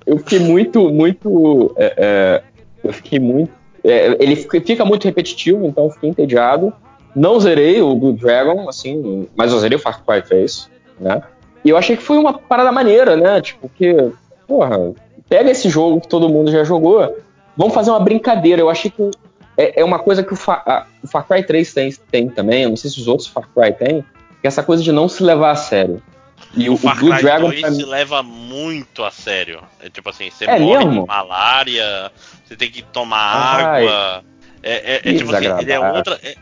eu 0.07 0.19
fiquei 0.19 0.39
muito, 0.39 0.89
muito. 0.89 1.75
É, 1.77 1.95
é, 1.97 2.43
eu 2.85 2.93
fiquei 2.93 3.19
muito. 3.19 3.51
É, 3.83 4.17
ele 4.23 4.37
fica 4.37 4.85
muito 4.85 5.03
repetitivo, 5.03 5.67
então 5.67 5.87
eu 5.87 5.91
fiquei 5.91 6.09
entediado. 6.09 6.73
Não 7.13 7.41
zerei 7.41 7.83
o 7.83 7.93
Blue 7.97 8.13
Dragon, 8.13 8.69
assim, 8.69 9.27
mas 9.35 9.51
eu 9.51 9.59
zerei 9.59 9.77
o 9.77 9.81
Far 9.81 10.05
Cry 10.05 10.23
3, 10.23 10.71
né? 11.01 11.23
E 11.65 11.71
eu 11.71 11.77
achei 11.77 11.97
que 11.97 12.05
foi 12.05 12.19
uma 12.19 12.39
parada 12.39 12.71
maneira, 12.71 13.17
né? 13.17 13.41
Tipo, 13.41 13.69
que, 13.69 14.13
porra, 14.47 14.95
pega 15.29 15.51
esse 15.51 15.69
jogo 15.69 16.01
que 16.01 16.09
todo 16.09 16.29
mundo 16.29 16.51
já 16.51 16.65
jogou, 16.65 17.17
vamos 17.57 17.75
fazer 17.75 17.91
uma 17.91 18.01
brincadeira. 18.01 18.61
Eu 18.61 18.71
achei 18.71 18.91
que 18.91 19.11
é, 19.57 19.81
é 19.81 19.85
uma 19.85 19.99
coisa 19.99 20.23
que 20.23 20.33
o, 20.33 20.37
Fa 20.37 20.63
a, 20.67 20.87
o 21.03 21.09
Far 21.09 21.27
Cry 21.27 21.45
3 21.45 21.73
tem, 21.73 21.93
tem 22.11 22.29
também, 22.29 22.65
eu 22.65 22.71
não 22.71 22.77
sei 22.77 22.91
se 22.91 23.01
os 23.01 23.09
outros 23.09 23.29
Far 23.29 23.49
Cry 23.55 23.73
têm, 23.73 24.03
que 24.03 24.47
é 24.47 24.49
essa 24.49 24.63
coisa 24.63 24.83
de 24.83 24.93
não 24.93 25.09
se 25.09 25.23
levar 25.23 25.53
a 25.53 25.57
sério. 25.57 26.03
E 26.55 26.69
o, 26.69 26.75
o, 26.75 26.77
Far 26.77 26.99
Blue 26.99 27.11
Cry 27.11 27.23
Dragon 27.23 27.51
2 27.51 27.77
se 27.77 27.85
leva 27.85 28.23
muito 28.23 29.03
a 29.03 29.11
sério. 29.11 29.63
É 29.81 29.89
tipo 29.89 30.09
assim, 30.11 30.31
você 30.31 30.45
é 30.45 30.59
morre 30.59 30.85
mesmo? 30.85 31.03
de 31.03 31.09
malária, 31.09 32.13
você 32.45 32.57
tem 32.57 32.71
que 32.71 32.83
tomar 32.83 33.67
Ai, 33.67 33.89
água. 33.89 34.25
É, 34.63 34.95
é, 34.95 34.97
é 34.97 35.15
tipo 35.17 35.35
assim, 35.35 35.47
ele 35.61 35.73
é 35.73 35.81
outra. 35.81 36.21
É, 36.23 36.37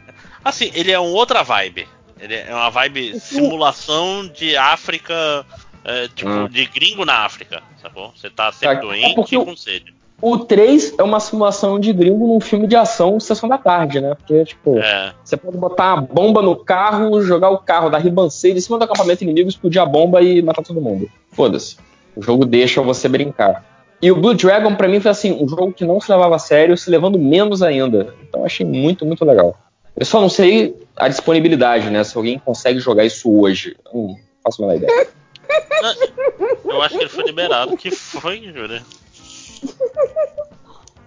assim, 0.45 0.71
ele 0.75 0.91
é 0.91 0.99
uma 0.99 1.11
outra 1.11 1.43
vibe. 1.43 1.87
Ele 2.21 2.35
é 2.35 2.55
uma 2.55 2.71
vibe 2.71 3.19
simulação 3.21 4.27
de 4.27 4.57
África, 4.57 5.45
é, 5.85 6.09
tipo, 6.09 6.31
hum. 6.31 6.49
de 6.49 6.65
gringo 6.67 7.05
na 7.05 7.25
África, 7.25 7.63
sacou? 7.85 8.13
Você 8.17 8.31
tá 8.31 8.51
sempre 8.51 8.77
é 8.77 8.81
doente 8.81 9.35
e 9.35 9.45
com 9.45 9.57
sede. 9.57 9.95
O 10.23 10.39
3 10.39 10.95
é 10.97 11.03
uma 11.03 11.21
simulação 11.21 11.79
de 11.79 11.93
gringo 11.93 12.27
num 12.27 12.41
filme 12.41 12.67
de 12.67 12.77
ação 12.77 13.21
sessão 13.21 13.49
da 13.49 13.59
tarde, 13.59 14.01
né? 14.01 14.15
Porque, 14.15 14.45
tipo, 14.45 14.79
é. 14.79 15.13
você 15.23 15.37
pode 15.37 15.59
botar 15.59 15.95
uma 15.95 16.03
bomba 16.03 16.41
no 16.41 16.57
carro, 16.57 17.21
jogar 17.21 17.51
o 17.51 17.59
carro 17.59 17.91
da 17.91 17.99
ribanceira 17.99 18.57
em 18.57 18.61
cima 18.61 18.79
do 18.79 18.85
acampamento 18.85 19.23
inimigo, 19.23 19.49
explodir 19.49 19.83
a 19.83 19.87
bomba 19.87 20.23
e 20.23 20.41
matar 20.41 20.63
todo 20.63 20.81
mundo. 20.81 21.11
Foda-se. 21.31 21.77
O 22.17 22.23
jogo 22.23 22.47
deixa 22.47 22.81
você 22.81 23.09
brincar. 23.09 23.65
E 24.01 24.11
o 24.11 24.17
Blue 24.17 24.35
Dragon, 24.35 24.75
para 24.75 24.89
mim, 24.89 25.01
foi 25.01 25.11
assim, 25.11 25.33
um 25.33 25.49
jogo 25.49 25.73
que 25.73 25.85
não 25.85 26.01
se 26.01 26.11
levava 26.11 26.37
a 26.37 26.39
sério, 26.39 26.77
se 26.77 26.89
levando 26.91 27.19
menos 27.19 27.63
ainda. 27.63 28.15
Então 28.23 28.41
eu 28.41 28.47
achei 28.47 28.65
muito, 28.65 29.05
muito 29.05 29.25
legal. 29.25 29.57
Eu 29.97 30.07
só 30.07 30.21
não 30.21 30.29
sei 30.29 30.77
a 30.97 31.09
disponibilidade, 31.09 31.91
né? 31.91 32.03
Se 32.05 32.17
alguém 32.17 32.39
consegue 32.39 32.79
jogar 32.79 33.05
isso 33.05 33.31
hoje. 33.31 33.77
Não 33.93 34.17
faço 34.43 34.63
a 34.63 34.67
menor 34.67 34.79
ideia. 34.79 35.09
Eu 36.65 36.83
acho 36.83 36.97
que 36.97 37.03
ele 37.03 37.11
foi 37.11 37.25
liberado. 37.25 37.77
que 37.77 37.91
foi, 37.91 38.41
Júlia? 38.55 38.83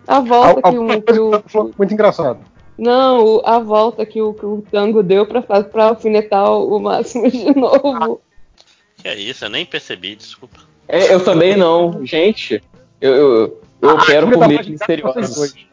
A 0.08 0.20
volta 0.22 0.62
que, 0.72 0.78
o, 0.78 1.02
que 1.02 1.58
o. 1.58 1.74
Muito 1.78 1.94
engraçado. 1.94 2.40
Não, 2.78 3.42
a 3.44 3.60
volta 3.60 4.06
que 4.06 4.22
o, 4.22 4.34
que 4.34 4.46
o 4.46 4.64
Tango 4.72 5.02
deu 5.02 5.26
pra, 5.26 5.42
pra 5.42 5.86
alfinetar 5.86 6.52
o 6.52 6.80
Máximo 6.80 7.30
de 7.30 7.54
novo. 7.56 8.22
Que 8.98 9.08
é 9.08 9.16
isso, 9.16 9.46
eu 9.46 9.50
nem 9.50 9.66
percebi, 9.66 10.16
desculpa. 10.16 10.60
É, 10.88 11.14
eu 11.14 11.24
também 11.24 11.58
não. 11.58 12.06
Gente, 12.06 12.62
eu, 13.02 13.16
eu, 13.16 13.62
eu 13.82 13.90
ah, 13.90 14.06
quero 14.06 14.32
comer 14.32 14.66
misteriosos. 14.66 15.56
É, 15.56 15.68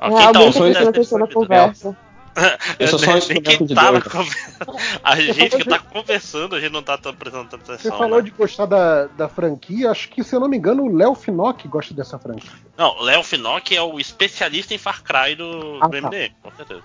alguém 0.00 0.32
tá 0.32 0.40
prestando 0.40 0.88
atenção 0.88 1.18
na 1.18 1.26
conversa. 1.26 1.96
Eu 2.78 2.88
sou 2.88 2.98
só 2.98 3.12
um 3.12 3.18
instrumento 3.18 3.66
de 3.66 3.74
tá 3.74 3.90
A 5.02 5.16
gente 5.16 5.56
que 5.56 5.64
tá 5.64 5.78
conversando, 5.78 6.56
a 6.56 6.60
gente 6.60 6.72
não 6.72 6.82
tá 6.82 6.98
prestando 6.98 7.48
tanta 7.48 7.72
atenção. 7.72 7.78
Você 7.78 7.96
falou 7.96 8.18
né? 8.18 8.24
de 8.24 8.30
gostar 8.30 8.66
da, 8.66 9.06
da 9.06 9.28
franquia, 9.28 9.90
acho 9.90 10.08
que, 10.08 10.22
se 10.22 10.34
eu 10.34 10.40
não 10.40 10.48
me 10.48 10.56
engano, 10.56 10.84
o 10.84 10.94
Léo 10.94 11.14
Finock 11.14 11.66
gosta 11.68 11.94
dessa 11.94 12.18
franquia. 12.18 12.50
Não, 12.76 12.98
o 12.98 13.02
Léo 13.02 13.22
Finock 13.22 13.74
é 13.74 13.82
o 13.82 13.98
especialista 13.98 14.74
em 14.74 14.78
Far 14.78 15.02
Cry 15.02 15.34
do, 15.36 15.78
ah, 15.80 15.88
do 15.88 15.96
MD, 15.96 16.28
tá. 16.28 16.34
com 16.42 16.56
certeza. 16.56 16.82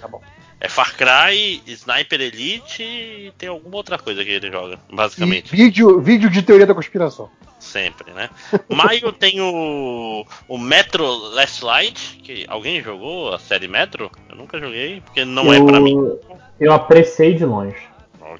Tá 0.00 0.08
bom. 0.08 0.20
É 0.60 0.68
Far 0.68 0.94
Cry, 0.96 1.62
Sniper 1.66 2.20
Elite 2.20 2.82
e 2.82 3.32
tem 3.36 3.48
alguma 3.48 3.76
outra 3.76 3.98
coisa 3.98 4.24
que 4.24 4.30
ele 4.30 4.50
joga, 4.50 4.78
basicamente. 4.92 5.52
E 5.52 5.56
vídeo, 5.56 6.00
vídeo 6.00 6.30
de 6.30 6.42
teoria 6.42 6.66
da 6.66 6.74
conspiração. 6.74 7.28
Sempre, 7.72 8.12
né? 8.12 8.28
Maio 8.68 9.10
tem 9.12 9.40
o, 9.40 10.26
o 10.46 10.58
Metro 10.58 11.06
Last 11.06 11.64
Light, 11.64 12.20
que 12.22 12.44
alguém 12.46 12.82
jogou 12.82 13.32
a 13.32 13.38
série 13.38 13.66
Metro? 13.66 14.10
Eu 14.28 14.36
nunca 14.36 14.60
joguei, 14.60 15.00
porque 15.00 15.24
não 15.24 15.50
é 15.50 15.58
eu, 15.58 15.62
é 15.62 15.66
para 15.66 15.80
mim. 15.80 16.18
Eu 16.60 16.72
apreciei 16.74 17.32
de 17.32 17.46
longe. 17.46 17.74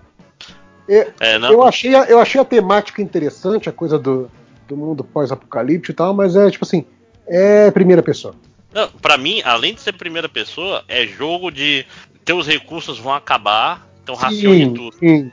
é, 0.87 1.11
é, 1.19 1.37
eu, 1.37 1.63
achei 1.63 1.95
a, 1.95 2.03
eu 2.03 2.19
achei 2.19 2.39
a 2.39 2.45
temática 2.45 3.01
interessante, 3.01 3.67
a 3.67 3.71
coisa 3.73 3.97
do, 3.97 4.29
do 4.67 4.77
mundo 4.77 5.03
pós-apocalipse 5.03 5.91
e 5.91 5.95
tal, 5.95 6.13
mas 6.13 6.35
é 6.35 6.51
tipo 6.51 6.65
assim, 6.65 6.85
é 7.27 7.71
primeira 7.71 8.03
pessoa. 8.03 8.35
Não, 8.71 8.87
pra 8.89 9.17
mim, 9.17 9.41
além 9.43 9.73
de 9.73 9.81
ser 9.81 9.93
primeira 9.93 10.29
pessoa, 10.29 10.83
é 10.87 11.07
jogo 11.07 11.49
de 11.49 11.83
teus 12.23 12.45
recursos 12.45 12.99
vão 12.99 13.13
acabar, 13.13 13.87
então 14.03 14.13
racione 14.13 14.71
tudo. 14.71 14.95
Sim. 14.97 15.31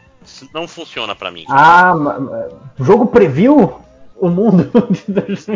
Não 0.53 0.67
funciona 0.67 1.15
para 1.15 1.31
mim. 1.31 1.45
Ah, 1.49 1.95
o 2.79 2.85
jogo 2.85 3.07
previu 3.07 3.81
o 4.17 4.29
mundo. 4.29 4.71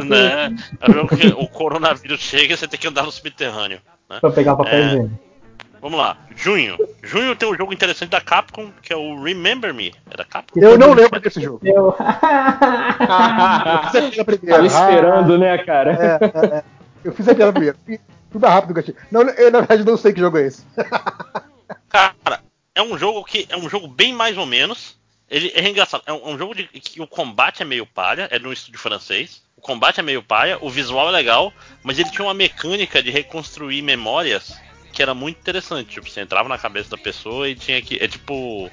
né? 0.04 0.54
É 0.80 0.92
jogo 0.92 1.16
que 1.16 1.28
o 1.28 1.48
coronavírus 1.48 2.20
chega 2.20 2.54
e 2.54 2.56
você 2.56 2.68
tem 2.68 2.78
que 2.78 2.86
andar 2.86 3.04
no 3.04 3.12
subterrâneo. 3.12 3.80
Né? 4.08 4.18
Pra 4.20 4.30
pegar 4.30 4.56
papelzinho. 4.56 5.18
É... 5.26 5.30
Vamos 5.80 5.98
lá, 5.98 6.18
junho. 6.36 6.76
Junho 7.02 7.34
tem 7.34 7.50
um 7.50 7.56
jogo 7.56 7.72
interessante 7.72 8.10
da 8.10 8.20
Capcom, 8.20 8.70
que 8.82 8.92
é 8.92 8.96
o 8.96 9.22
Remember 9.22 9.72
Me. 9.72 9.94
É 10.10 10.16
da 10.16 10.24
Capcom? 10.24 10.60
Eu 10.60 10.76
não 10.76 10.92
lembro 10.92 11.18
desse 11.20 11.40
jogo. 11.40 11.60
Eu... 11.64 11.92
Tava 14.46 14.66
esperando, 14.66 15.38
né, 15.38 15.56
cara? 15.58 15.92
É, 15.92 16.18
é, 16.22 16.58
é. 16.58 16.64
Eu 17.02 17.12
fiz 17.14 17.26
a 17.26 17.34
piada 17.34 17.52
primeiro. 17.52 17.78
Tudo 18.30 18.46
rápido, 18.46 18.74
gatinho. 18.74 18.96
Não, 19.10 19.22
eu 19.22 19.50
na 19.50 19.60
verdade 19.60 19.84
não 19.84 19.96
sei 19.96 20.12
que 20.12 20.20
jogo 20.20 20.36
é 20.38 20.46
esse. 20.46 20.64
Cara, 21.88 22.40
é 22.80 22.82
um 22.82 22.98
jogo 22.98 23.24
que 23.24 23.46
é 23.48 23.56
um 23.56 23.68
jogo 23.68 23.86
bem 23.86 24.12
mais 24.12 24.36
ou 24.36 24.46
menos. 24.46 24.98
Ele 25.28 25.52
é 25.54 25.68
engraçado. 25.68 26.02
É 26.06 26.12
um, 26.12 26.28
é 26.28 26.34
um 26.34 26.38
jogo 26.38 26.54
de 26.54 26.64
que 26.64 27.00
o 27.00 27.06
combate 27.06 27.62
é 27.62 27.64
meio 27.64 27.86
palha, 27.86 28.28
é 28.30 28.38
no 28.38 28.52
estúdio 28.52 28.80
francês. 28.80 29.42
O 29.56 29.60
combate 29.60 30.00
é 30.00 30.02
meio 30.02 30.22
palha, 30.22 30.58
o 30.60 30.70
visual 30.70 31.08
é 31.08 31.12
legal, 31.12 31.52
mas 31.82 31.98
ele 31.98 32.10
tinha 32.10 32.24
uma 32.24 32.34
mecânica 32.34 33.02
de 33.02 33.10
reconstruir 33.10 33.82
memórias 33.82 34.58
que 34.92 35.02
era 35.02 35.14
muito 35.14 35.38
interessante. 35.38 35.90
Tipo, 35.90 36.08
você 36.08 36.22
entrava 36.22 36.48
na 36.48 36.58
cabeça 36.58 36.90
da 36.90 36.98
pessoa 36.98 37.48
e 37.48 37.54
tinha 37.54 37.80
que. 37.80 37.96
É 38.02 38.08
tipo. 38.08 38.70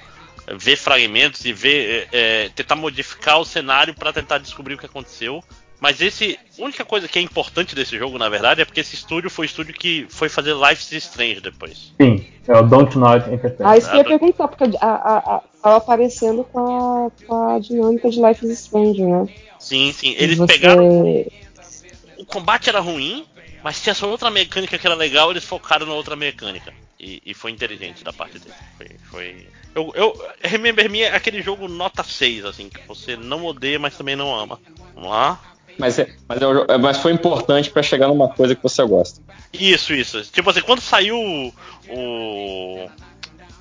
Ver 0.57 0.77
fragmentos 0.77 1.43
e 1.43 1.51
ver. 1.51 2.07
É, 2.11 2.45
é 2.45 2.49
tentar 2.49 2.75
modificar 2.75 3.37
o 3.39 3.45
cenário 3.45 3.93
para 3.93 4.13
tentar 4.13 4.37
descobrir 4.37 4.75
o 4.75 4.77
que 4.77 4.85
aconteceu. 4.85 5.43
Mas 5.79 6.01
esse. 6.01 6.37
A 6.57 6.63
única 6.63 6.83
coisa 6.83 7.07
que 7.07 7.19
é 7.19 7.21
importante 7.21 7.75
desse 7.75 7.97
jogo, 7.97 8.17
na 8.17 8.27
verdade, 8.29 8.61
é 8.61 8.65
porque 8.65 8.79
esse 8.79 8.95
estúdio 8.95 9.29
foi 9.29 9.45
o 9.45 9.47
estúdio 9.47 9.75
que 9.75 10.07
foi 10.09 10.27
fazer 10.27 10.55
Life 10.55 10.95
is 10.95 11.03
Strange 11.03 11.39
depois. 11.39 11.93
Sim, 12.01 12.25
é 12.47 12.57
o 12.57 12.63
Don't 12.63 12.97
Not 12.97 13.29
Entertainment. 13.29 13.71
Ah, 13.71 13.77
isso 13.77 13.89
que 13.89 13.95
eu 13.95 13.99
ia 13.99 14.05
perguntar, 14.05 14.47
porque 14.47 14.75
a, 14.81 14.87
a, 14.87 15.17
a, 15.17 15.43
tava 15.61 15.77
aparecendo 15.77 16.43
com 16.45 16.59
a, 16.59 17.11
com 17.25 17.49
a 17.49 17.59
dinâmica 17.59 18.09
de 18.09 18.19
Life 18.19 18.45
is 18.45 18.59
Strange, 18.59 19.03
né? 19.03 19.27
Sim, 19.59 19.91
sim. 19.91 20.15
Eles 20.17 20.37
você... 20.37 20.53
pegaram. 20.53 21.25
O 22.17 22.25
combate 22.25 22.69
era 22.69 22.79
ruim, 22.79 23.25
mas 23.63 23.79
tinha 23.81 23.91
essa 23.91 24.07
outra 24.07 24.31
mecânica 24.31 24.77
que 24.79 24.87
era 24.87 24.95
legal, 24.95 25.29
eles 25.29 25.43
focaram 25.43 25.85
na 25.85 25.93
outra 25.93 26.15
mecânica. 26.15 26.73
E, 26.99 27.21
e 27.23 27.33
foi 27.35 27.51
inteligente 27.51 28.03
da 28.03 28.11
parte 28.11 28.39
dele. 28.39 28.55
Foi. 28.77 28.87
foi... 29.11 29.47
Eu, 29.75 29.91
eu, 29.93 30.27
Remember 30.41 30.89
Me 30.89 31.01
é 31.01 31.15
aquele 31.15 31.43
jogo 31.43 31.67
nota 31.67 32.03
6, 32.03 32.45
assim, 32.45 32.67
que 32.67 32.81
você 32.87 33.15
não 33.15 33.45
odeia, 33.45 33.77
mas 33.77 33.95
também 33.95 34.15
não 34.15 34.35
ama. 34.35 34.59
Vamos 34.95 35.11
lá. 35.11 35.39
Mas, 35.77 35.99
é, 35.99 36.09
mas, 36.27 36.41
é, 36.41 36.45
é, 36.73 36.77
mas 36.77 36.97
foi 36.97 37.11
importante 37.11 37.69
para 37.69 37.83
chegar 37.83 38.07
numa 38.07 38.29
coisa 38.29 38.55
que 38.55 38.63
você 38.63 38.83
gosta. 38.85 39.21
Isso, 39.53 39.93
isso. 39.93 40.21
Tipo 40.23 40.49
assim, 40.49 40.61
quando 40.61 40.81
saiu 40.81 41.17
o. 41.89 42.89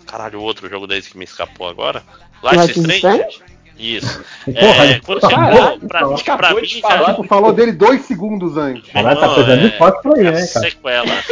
Caralho, 0.06 0.40
o 0.40 0.42
outro 0.42 0.68
jogo 0.68 0.86
desse 0.86 1.10
que 1.10 1.18
me 1.18 1.24
escapou 1.24 1.68
agora. 1.68 2.02
Life 2.42 2.70
is 2.70 2.76
Strange? 2.76 3.42
Isso. 3.78 4.24
Porra, 4.44 4.86
é, 4.86 5.00
quando 5.00 5.20
chegou 5.20 5.78
pra, 5.88 6.36
pra 6.38 6.54
mim, 6.54 6.80
falar, 6.80 7.14
tipo, 7.14 7.28
falou 7.28 7.52
dele 7.52 7.72
dois 7.72 8.02
segundos 8.02 8.56
antes. 8.56 8.90
Caralho, 8.90 9.20
tá 9.20 9.34
fazendo 9.34 9.70
de 9.70 9.76
foto 9.76 10.02
pra 10.02 10.14
aí, 10.14 10.24
né, 10.24 10.46
cara? 10.46 10.70
Sequela. 10.70 11.22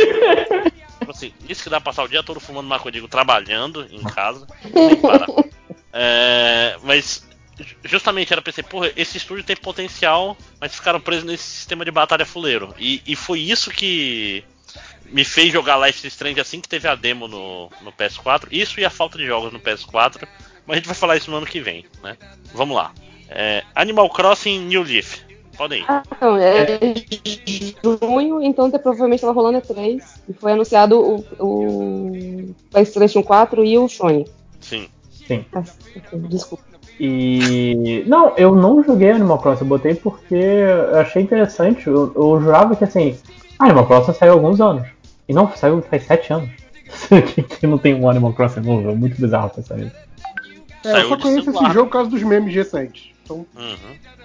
tipo 0.99 1.11
assim, 1.11 1.33
isso 1.49 1.63
que 1.63 1.71
dá 1.71 1.81
pra 1.81 1.93
passar 1.93 2.05
o 2.05 2.09
dia 2.09 2.23
todo 2.23 2.41
fumando 2.41 2.69
maconha, 2.69 2.93
digo, 2.93 3.09
trabalhando 3.09 3.87
em 3.91 4.03
casa. 4.03 4.47
É, 5.97 6.75
mas 6.83 7.25
justamente 7.85 8.33
era 8.33 8.43
pensei, 8.43 8.65
porra, 8.65 8.91
esse 8.97 9.17
estúdio 9.17 9.45
tem 9.45 9.57
potencial, 9.57 10.37
mas 10.61 10.75
ficaram 10.75 11.01
presos 11.01 11.25
nesse 11.25 11.45
sistema 11.45 11.85
de 11.85 11.91
batalha 11.91 12.27
fuleiro. 12.27 12.75
E, 12.79 13.03
e 13.07 13.15
foi 13.15 13.41
isso 13.41 13.71
que 13.71 14.45
me 15.07 15.25
fez 15.25 15.53
jogar 15.53 15.77
Life 15.77 16.07
is 16.07 16.13
Strange 16.13 16.41
assim 16.41 16.61
que 16.61 16.69
teve 16.69 16.89
a 16.89 16.95
demo 16.95 17.29
no, 17.29 17.71
no 17.83 17.93
PS4. 17.93 18.49
Isso 18.51 18.81
e 18.81 18.85
a 18.85 18.91
falta 18.91 19.19
de 19.19 19.27
jogos 19.27 19.53
no 19.53 19.61
PS4. 19.61 20.27
Mas 20.67 20.75
a 20.75 20.77
gente 20.77 20.87
vai 20.87 20.95
falar 20.95 21.17
isso 21.17 21.31
no 21.31 21.37
ano 21.37 21.47
que 21.47 21.61
vem, 21.61 21.85
né? 22.03 22.17
Vamos 22.53 22.77
lá. 22.77 22.93
É, 23.29 23.63
Animal 23.75 24.09
Crossing 24.11 24.61
New 24.61 24.83
Leaf. 24.83 25.23
Podem 25.57 25.83
ir. 25.83 25.85
Ah, 25.89 26.03
não, 26.21 26.37
é 26.37 26.67
junho, 28.03 28.43
então 28.43 28.69
provavelmente 28.71 29.21
tava 29.21 29.33
rolando 29.33 29.61
E3. 29.61 30.03
E 30.29 30.33
foi 30.33 30.53
anunciado 30.53 30.99
o, 30.99 31.25
o 31.39 32.55
PlayStation 32.71 33.23
4 33.23 33.65
e 33.65 33.79
o 33.79 33.89
Sony. 33.89 34.27
Sim. 34.61 34.89
Sim. 35.11 35.45
Ah, 35.53 35.63
desculpa. 36.29 36.74
E. 36.99 38.05
Não, 38.07 38.37
eu 38.37 38.55
não 38.55 38.83
joguei 38.83 39.11
Animal 39.11 39.39
Crossing, 39.39 39.65
eu 39.65 39.69
botei 39.69 39.95
porque 39.95 40.35
eu 40.35 40.99
achei 40.99 41.23
interessante. 41.23 41.87
Eu, 41.87 42.13
eu 42.15 42.41
jurava 42.41 42.77
que 42.77 42.85
assim. 42.85 43.17
Animal 43.59 43.87
Crossing 43.87 44.13
saiu 44.13 44.33
há 44.33 44.35
alguns 44.35 44.61
anos. 44.61 44.87
E 45.29 45.33
não, 45.33 45.51
saiu 45.57 45.83
faz 45.83 46.05
sete 46.05 46.33
anos. 46.33 46.51
que 47.59 47.67
não 47.67 47.79
tem 47.79 47.95
um 47.95 48.09
Animal 48.09 48.33
Crossing 48.33 48.61
novo, 48.61 48.91
é 48.91 48.95
muito 48.95 49.21
bizarro 49.21 49.51
pensar 49.51 49.77
nisso. 49.77 49.97
É, 50.85 51.01
eu 51.01 51.09
só 51.09 51.17
conheço 51.17 51.51
esse 51.51 51.73
jogo 51.73 51.87
por 51.87 51.93
causa 51.93 52.11
dos 52.11 52.23
memes 52.23 52.55
recentes. 52.55 53.11
Então, 53.25 53.47
uhum. 53.57 53.77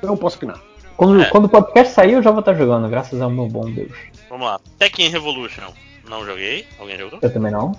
não 0.03 0.17
posso 0.17 0.35
opinar. 0.37 0.61
Quando, 0.97 1.21
é. 1.21 1.29
quando 1.29 1.45
o 1.45 1.49
podcast 1.49 1.93
sair, 1.93 2.13
eu 2.13 2.21
já 2.21 2.31
vou 2.31 2.41
estar 2.41 2.53
jogando, 2.53 2.89
graças 2.89 3.21
ao 3.21 3.29
meu 3.29 3.47
bom 3.47 3.71
Deus. 3.71 3.93
Vamos 4.29 4.45
lá. 4.45 4.59
Tekken 4.77 5.09
Revolution. 5.09 5.63
Não 6.09 6.25
joguei. 6.25 6.65
Alguém 6.77 6.97
jogou? 6.97 7.19
Eu 7.21 7.31
também 7.31 7.51
não. 7.51 7.71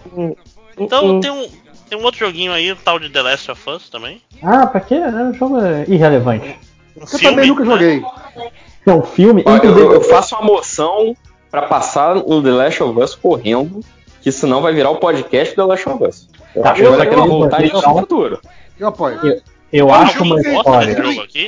Então 0.79 1.21
tem 1.21 1.31
um, 1.31 1.47
tem 1.91 1.99
um 1.99 2.05
outro 2.05 2.21
joguinho 2.21 2.53
aí, 2.53 2.71
o 2.71 2.77
tal 2.77 3.01
de 3.01 3.11
The 3.11 3.21
Last 3.21 3.51
of 3.51 3.69
Us 3.69 3.91
também. 3.91 4.23
Ah, 4.41 4.65
pra 4.65 4.81
quê? 4.81 4.95
É 4.95 5.09
um 5.09 5.35
jogo 5.35 5.59
irrelevante. 5.89 6.57
Um 6.97 7.01
eu 7.01 7.07
filme, 7.07 7.25
também 7.25 7.49
nunca 7.49 7.65
né? 7.65 7.71
joguei. 7.71 8.05
É 8.87 8.93
um 8.93 9.03
filme. 9.03 9.43
Olha, 9.45 9.67
eu, 9.67 9.93
eu, 9.95 10.01
faço 10.01 10.37
uma 10.37 10.45
moção 10.45 11.17
para 11.51 11.63
passar 11.63 12.17
o 12.17 12.41
The 12.41 12.51
Last 12.51 12.83
of 12.85 12.99
Us 13.01 13.15
correndo, 13.17 13.81
que 14.23 14.31
senão 14.31 14.63
vai 14.63 14.73
virar 14.73 14.91
o 14.91 14.97
podcast 14.97 15.57
do 15.57 15.63
The 15.63 15.69
Last 15.69 15.89
of 15.89 16.05
Us. 16.05 16.29
Eu 16.55 16.63
tá, 16.63 16.71
acho 16.71 16.83
que 16.83 16.89
vai 16.89 17.09
querer 17.09 17.27
voltar 17.27 17.65
isso 17.65 17.75
no 17.75 17.99
futuro. 17.99 18.41
Eu 18.79 18.87
apoio. 18.87 19.19
Eu, 19.27 19.43
eu 19.73 19.93
acho 19.93 20.23
uma 20.23 20.41
história. 20.41 20.97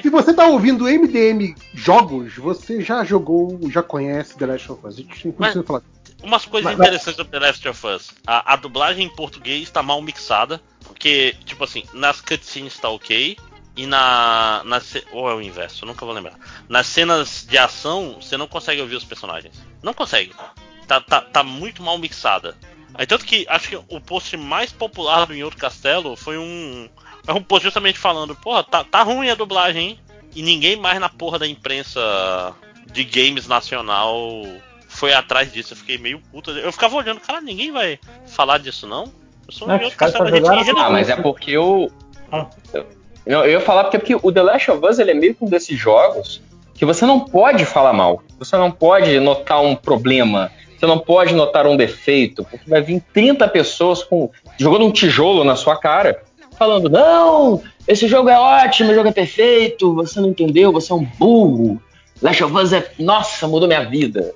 Se 0.03 0.11
você 0.11 0.35
tá 0.35 0.47
ouvindo 0.47 0.87
MDM 0.87 1.55
jogos, 1.73 2.37
você 2.37 2.81
já 2.81 3.05
jogou, 3.05 3.61
já 3.71 3.83
conhece 3.83 4.37
The 4.37 4.47
Last 4.47 4.73
of 4.73 4.85
Us. 4.85 4.95
A 4.95 4.99
gente 4.99 5.27
não 5.27 5.33
precisa 5.35 5.63
falar 5.63 5.83
umas 6.23 6.45
coisas 6.45 6.71
mas, 6.73 6.81
interessantes 6.81 7.17
do 7.17 7.25
The 7.25 7.39
Last 7.39 7.69
of 7.69 7.87
Us. 7.87 8.11
A, 8.27 8.55
a, 8.55 8.57
dublagem 8.57 9.07
em 9.07 9.09
português 9.09 9.71
tá 9.71 9.83
mal 9.83 10.01
mixada. 10.01 10.61
Porque, 10.85 11.37
tipo 11.45 11.65
assim, 11.65 11.85
nas 11.93 12.21
cutscenes 12.21 12.79
tá 12.79 12.89
ok. 12.89 13.37
E 13.75 13.87
na. 13.87 14.63
na 14.65 14.81
ou 15.13 15.31
é 15.31 15.35
o 15.35 15.41
inverso, 15.41 15.85
eu 15.85 15.87
nunca 15.87 16.05
vou 16.05 16.15
lembrar. 16.15 16.39
Nas 16.69 16.87
cenas 16.87 17.47
de 17.49 17.57
ação, 17.57 18.19
você 18.21 18.37
não 18.37 18.47
consegue 18.47 18.83
ouvir 18.83 18.97
os 18.97 19.05
personagens. 19.05 19.55
Não 19.83 19.95
consegue. 19.95 20.35
Tá, 20.87 21.01
tá, 21.01 21.23
tá 21.23 21.43
muito 21.43 21.83
mal 21.83 21.97
mixada. 21.97 22.55
Aí, 22.95 23.07
tanto 23.07 23.25
que 23.25 23.47
acho 23.49 23.69
que 23.71 23.77
o 23.89 24.01
post 24.01 24.37
mais 24.37 24.71
popular 24.71 25.27
do 25.27 25.35
Em 25.35 25.43
Outro 25.43 25.59
Castelo 25.59 26.15
foi 26.17 26.37
um. 26.37 26.89
É 27.27 27.33
um 27.33 27.43
post 27.43 27.65
justamente 27.65 27.99
falando, 27.99 28.35
porra, 28.35 28.63
tá, 28.63 28.85
tá 28.85 29.03
ruim 29.03 29.31
a 29.31 29.35
dublagem, 29.35 29.91
hein? 29.91 30.01
E 30.35 30.43
ninguém 30.43 30.77
mais 30.77 31.01
na 31.01 31.09
porra 31.09 31.39
da 31.39 31.47
imprensa 31.47 32.55
de 32.93 33.05
games 33.05 33.47
nacional 33.47 34.45
foi 35.03 35.13
atrás 35.13 35.53
disso. 35.53 35.73
Eu 35.73 35.77
fiquei 35.77 35.99
meio 35.99 36.21
puto. 36.31 36.53
Eu 36.53 36.71
ficava 36.71 36.95
olhando, 36.95 37.19
cara, 37.19 37.41
ninguém 37.41 37.73
vai 37.73 37.99
falar 38.25 38.59
disso, 38.59 38.87
não? 38.87 39.07
Eu 39.49 39.53
sou 39.53 39.67
um 39.67 39.71
não, 39.73 39.77
da 39.77 39.83
gente 39.83 39.97
Ah, 40.79 40.91
mas 40.91 41.09
é 41.09 41.17
porque 41.17 41.51
eu. 41.51 41.91
eu. 42.73 42.87
Eu 43.27 43.51
ia 43.51 43.61
falar 43.61 43.85
porque, 43.85 43.99
porque 43.99 44.15
o 44.15 44.31
The 44.31 44.43
Last 44.43 44.71
of 44.71 44.87
Us 44.87 45.01
ele 45.01 45.11
é 45.11 45.15
meio 45.15 45.35
que 45.35 45.45
um 45.45 45.49
desses 45.49 45.77
jogos 45.77 46.41
que 46.73 46.85
você 46.85 47.05
não 47.05 47.19
pode 47.19 47.65
falar 47.65 47.93
mal. 47.93 48.23
Você 48.39 48.57
não 48.57 48.71
pode 48.71 49.19
notar 49.19 49.61
um 49.61 49.75
problema. 49.75 50.53
Você 50.79 50.87
não 50.87 51.01
pode 51.01 51.35
notar 51.35 51.67
um 51.67 51.77
defeito. 51.77 52.45
Porque 52.45 52.71
vai 52.71 52.81
vir 52.81 53.03
30 53.13 53.49
pessoas 53.49 54.05
com 54.05 54.31
jogando 54.57 54.85
um 54.85 54.93
tijolo 54.93 55.43
na 55.43 55.57
sua 55.57 55.77
cara 55.77 56.23
falando, 56.57 56.89
não, 56.89 57.61
esse 57.89 58.07
jogo 58.07 58.29
é 58.29 58.39
ótimo, 58.39 58.93
o 58.93 58.95
jogo 58.95 59.09
é 59.09 59.13
perfeito, 59.13 59.95
você 59.95 60.21
não 60.21 60.29
entendeu, 60.29 60.71
você 60.71 60.93
é 60.93 60.95
um 60.95 61.05
burro. 61.05 61.83
Last 62.23 62.45
of 62.45 62.55
Us 62.57 62.73
é, 62.73 62.93
nossa, 63.01 63.49
mudou 63.49 63.67
minha 63.67 63.85
vida. 63.85 64.33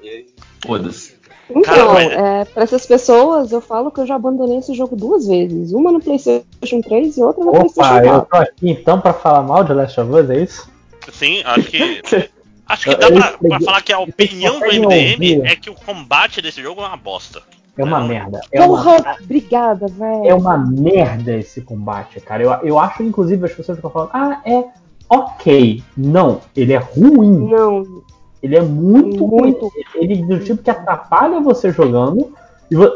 Foda-se. 0.67 1.17
Então, 1.49 1.97
é, 1.97 2.45
para 2.45 2.65
essas 2.65 2.85
pessoas, 2.85 3.53
eu 3.53 3.61
falo 3.61 3.91
que 3.91 4.01
eu 4.01 4.07
já 4.07 4.17
abandonei 4.17 4.59
esse 4.59 4.75
jogo 4.75 4.97
duas 4.97 5.27
vezes. 5.27 5.73
Uma 5.73 5.93
no 5.93 6.01
PlayStation 6.01 6.81
3 6.83 7.17
e 7.17 7.23
outra 7.23 7.45
no 7.45 7.51
Opa, 7.51 7.61
PlayStation 7.61 7.93
4. 7.93 8.09
eu 8.09 8.21
tô 8.23 8.37
aqui 8.37 8.71
então 8.71 9.01
para 9.01 9.13
falar 9.13 9.43
mal 9.43 9.63
de 9.63 9.73
Last 9.73 10.01
of 10.01 10.11
Us, 10.11 10.31
é 10.31 10.43
isso? 10.43 10.71
Sim, 11.13 11.43
acho 11.45 11.71
que. 11.71 12.03
acho 12.67 12.85
que 12.85 12.97
dá 12.97 13.13
pra, 13.13 13.39
pra, 13.39 13.61
falar 13.61 13.83
que 13.83 13.93
a 13.93 14.01
opinião 14.01 14.59
do 14.59 14.67
MDM 14.67 15.47
é 15.47 15.55
que 15.55 15.71
o 15.71 15.75
combate 15.75 16.43
desse 16.43 16.61
jogo 16.61 16.83
é 16.83 16.87
uma 16.87 16.97
bosta. 16.97 17.43
É 17.79 17.85
uma 17.85 18.03
é. 18.03 18.09
merda. 18.09 18.41
É 18.51 18.67
Porra, 18.67 18.97
uma... 18.97 19.17
obrigada, 19.23 19.87
velho. 19.87 20.27
É 20.27 20.35
uma 20.35 20.57
merda 20.57 21.37
esse 21.37 21.61
combate, 21.61 22.21
cara. 22.21 22.43
Eu, 22.43 22.53
eu 22.63 22.79
acho, 22.79 23.03
inclusive, 23.03 23.45
as 23.45 23.53
pessoas 23.53 23.79
ficam 23.79 23.91
falando, 23.91 24.11
ah, 24.15 24.41
é 24.45 24.65
ok. 25.09 25.83
Não, 25.97 26.41
ele 26.57 26.73
é 26.73 26.79
ruim. 26.79 27.51
Não. 27.51 28.03
Ele 28.47 28.56
é 28.56 28.62
muito, 28.62 29.27
muito. 29.27 29.70
Ele 29.94 30.23
é 30.23 30.24
do 30.24 30.39
tipo 30.39 30.62
que 30.62 30.70
atrapalha 30.70 31.40
você 31.40 31.70
jogando. 31.70 32.32
E 32.70 32.77
vo... 32.77 32.89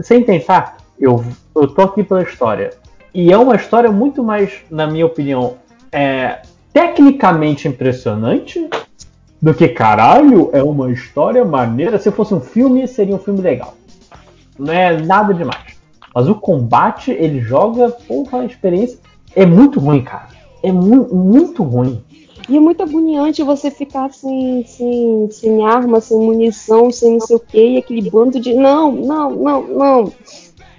Sem 0.00 0.22
pensar, 0.22 0.76
eu, 0.98 1.24
eu 1.54 1.66
tô 1.68 1.82
aqui 1.82 2.04
pela 2.04 2.22
história. 2.22 2.70
E 3.12 3.32
é 3.32 3.36
uma 3.38 3.56
história 3.56 3.90
muito 3.90 4.22
mais, 4.22 4.52
na 4.70 4.86
minha 4.86 5.04
opinião, 5.04 5.54
é, 5.90 6.42
tecnicamente 6.72 7.66
impressionante 7.66 8.68
do 9.42 9.54
que 9.54 9.68
caralho, 9.68 10.50
é 10.52 10.62
uma 10.62 10.90
história 10.92 11.44
maneira. 11.44 11.98
Se 11.98 12.10
fosse 12.10 12.34
um 12.34 12.40
filme, 12.40 12.86
seria 12.86 13.14
um 13.14 13.18
filme 13.18 13.40
legal. 13.40 13.74
Não 14.58 14.72
é 14.72 14.96
nada 15.00 15.32
demais. 15.32 15.80
Mas 16.14 16.28
o 16.28 16.34
combate, 16.34 17.10
ele 17.10 17.40
joga, 17.40 17.88
porra, 17.90 18.40
a 18.40 18.44
experiência 18.44 18.98
é 19.34 19.46
muito 19.46 19.80
ruim, 19.80 20.02
cara. 20.02 20.28
É 20.62 20.70
mu 20.70 21.08
muito 21.14 21.62
ruim. 21.62 22.04
E 22.50 22.56
é 22.56 22.60
muito 22.60 22.82
agoniante 22.82 23.44
você 23.44 23.70
ficar 23.70 24.12
sem, 24.12 24.64
sem, 24.66 25.30
sem 25.30 25.64
arma, 25.64 26.00
sem 26.00 26.18
munição, 26.18 26.90
sem 26.90 27.12
não 27.12 27.20
sei 27.20 27.36
o 27.36 27.40
que, 27.40 27.64
e 27.64 27.78
aquele 27.78 28.10
bando 28.10 28.40
de 28.40 28.52
não, 28.54 28.90
não, 28.90 29.30
não, 29.30 29.62
não. 29.68 30.12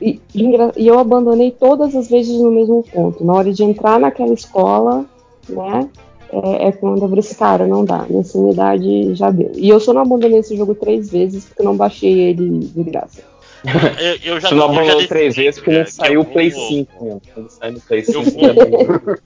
E, 0.02 0.20
e, 0.36 0.86
eu 0.86 1.00
abandonei 1.00 1.50
todas 1.50 1.96
as 1.96 2.10
vezes 2.10 2.38
no 2.42 2.52
mesmo 2.52 2.84
ponto. 2.92 3.24
Na 3.24 3.34
hora 3.34 3.54
de 3.54 3.64
entrar 3.64 4.02
naquela 4.02 4.34
escola, 4.34 5.06
né? 5.48 5.88
É, 6.34 6.68
é 6.68 6.72
quando 6.74 7.04
eu 7.04 7.08
falei 7.08 7.20
assim, 7.20 7.36
cara, 7.36 7.66
não 7.66 7.86
dá, 7.86 8.06
minha 8.10 8.24
sanidade 8.26 9.16
já 9.16 9.32
deu. 9.32 9.54
E 9.56 9.70
eu 9.70 9.80
só 9.80 9.94
não 9.94 10.02
abandonei 10.02 10.40
esse 10.40 10.58
jogo 10.58 10.76
três 10.76 11.10
vezes 11.10 11.46
porque 11.46 11.62
eu 11.62 11.66
não 11.66 11.78
baixei 11.78 12.20
ele 12.20 12.60
de 12.60 12.84
graça. 12.84 13.24
Eu, 14.02 14.34
eu 14.34 14.40
já 14.40 14.50
Você 14.50 14.56
não 14.56 14.66
abandonou 14.66 15.08
três 15.08 15.36
vezes 15.36 15.62
porque 15.62 15.78
não 15.78 15.86
saiu 15.86 16.22
o 16.22 16.26
Play 16.26 16.50
5. 16.50 17.06
Meu. 17.06 17.22
Quando 17.32 17.50
sai 17.52 17.70
no 17.70 17.80
Play 17.80 18.04
5, 18.04 18.20
eu 18.40 18.56
vou, 18.56 19.18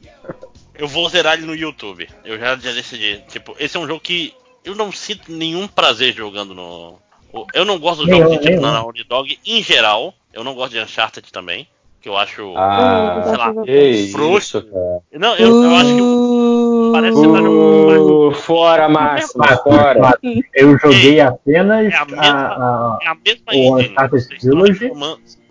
eu 0.77 0.87
vou 0.87 1.07
zerar 1.09 1.33
ele 1.33 1.45
no 1.45 1.55
YouTube. 1.55 2.07
Eu 2.23 2.37
já, 2.37 2.55
já 2.55 2.71
decidi. 2.71 3.21
Tipo, 3.27 3.55
esse 3.59 3.75
é 3.77 3.79
um 3.79 3.87
jogo 3.87 3.99
que 3.99 4.33
eu 4.63 4.75
não 4.75 4.91
sinto 4.91 5.31
nenhum 5.31 5.67
prazer 5.67 6.13
jogando 6.13 6.53
no. 6.53 6.99
Eu 7.53 7.65
não 7.65 7.77
gosto 7.77 8.05
dos 8.05 8.09
jogos 8.09 8.31
de 8.31 8.39
tipo 8.39 8.61
na 8.61 8.71
Naughty 8.71 9.03
Dog 9.03 9.37
em 9.45 9.61
geral. 9.61 10.13
Eu 10.33 10.43
não 10.43 10.53
gosto 10.53 10.73
de 10.73 10.79
Uncharted 10.79 11.31
também. 11.31 11.67
Que 12.01 12.09
eu 12.09 12.17
acho. 12.17 12.53
Ah, 12.55 13.23
sei 13.25 13.37
lá, 13.37 13.53
frouxo. 14.11 14.63
Não, 15.11 15.35
eu, 15.35 15.63
eu 15.63 15.75
acho 15.75 15.95
que. 15.95 16.91
Parece 16.91 17.21
que 17.21 17.27
tá 17.27 17.41
jogando. 17.41 18.31
Fora, 18.33 18.89
Márcio, 18.89 19.39
fora. 19.63 20.19
Eu 20.53 20.77
joguei 20.77 21.19
apenas 21.19 21.93
é 21.93 21.97
a 21.97 22.05
mesma, 22.05 22.21
a, 22.21 22.47
a, 22.53 22.99
é 23.01 23.07
a 23.07 23.15
mesma 23.15 23.53
o 23.53 23.77
Uncharted 23.77 24.39
Trilogy. 24.39 24.91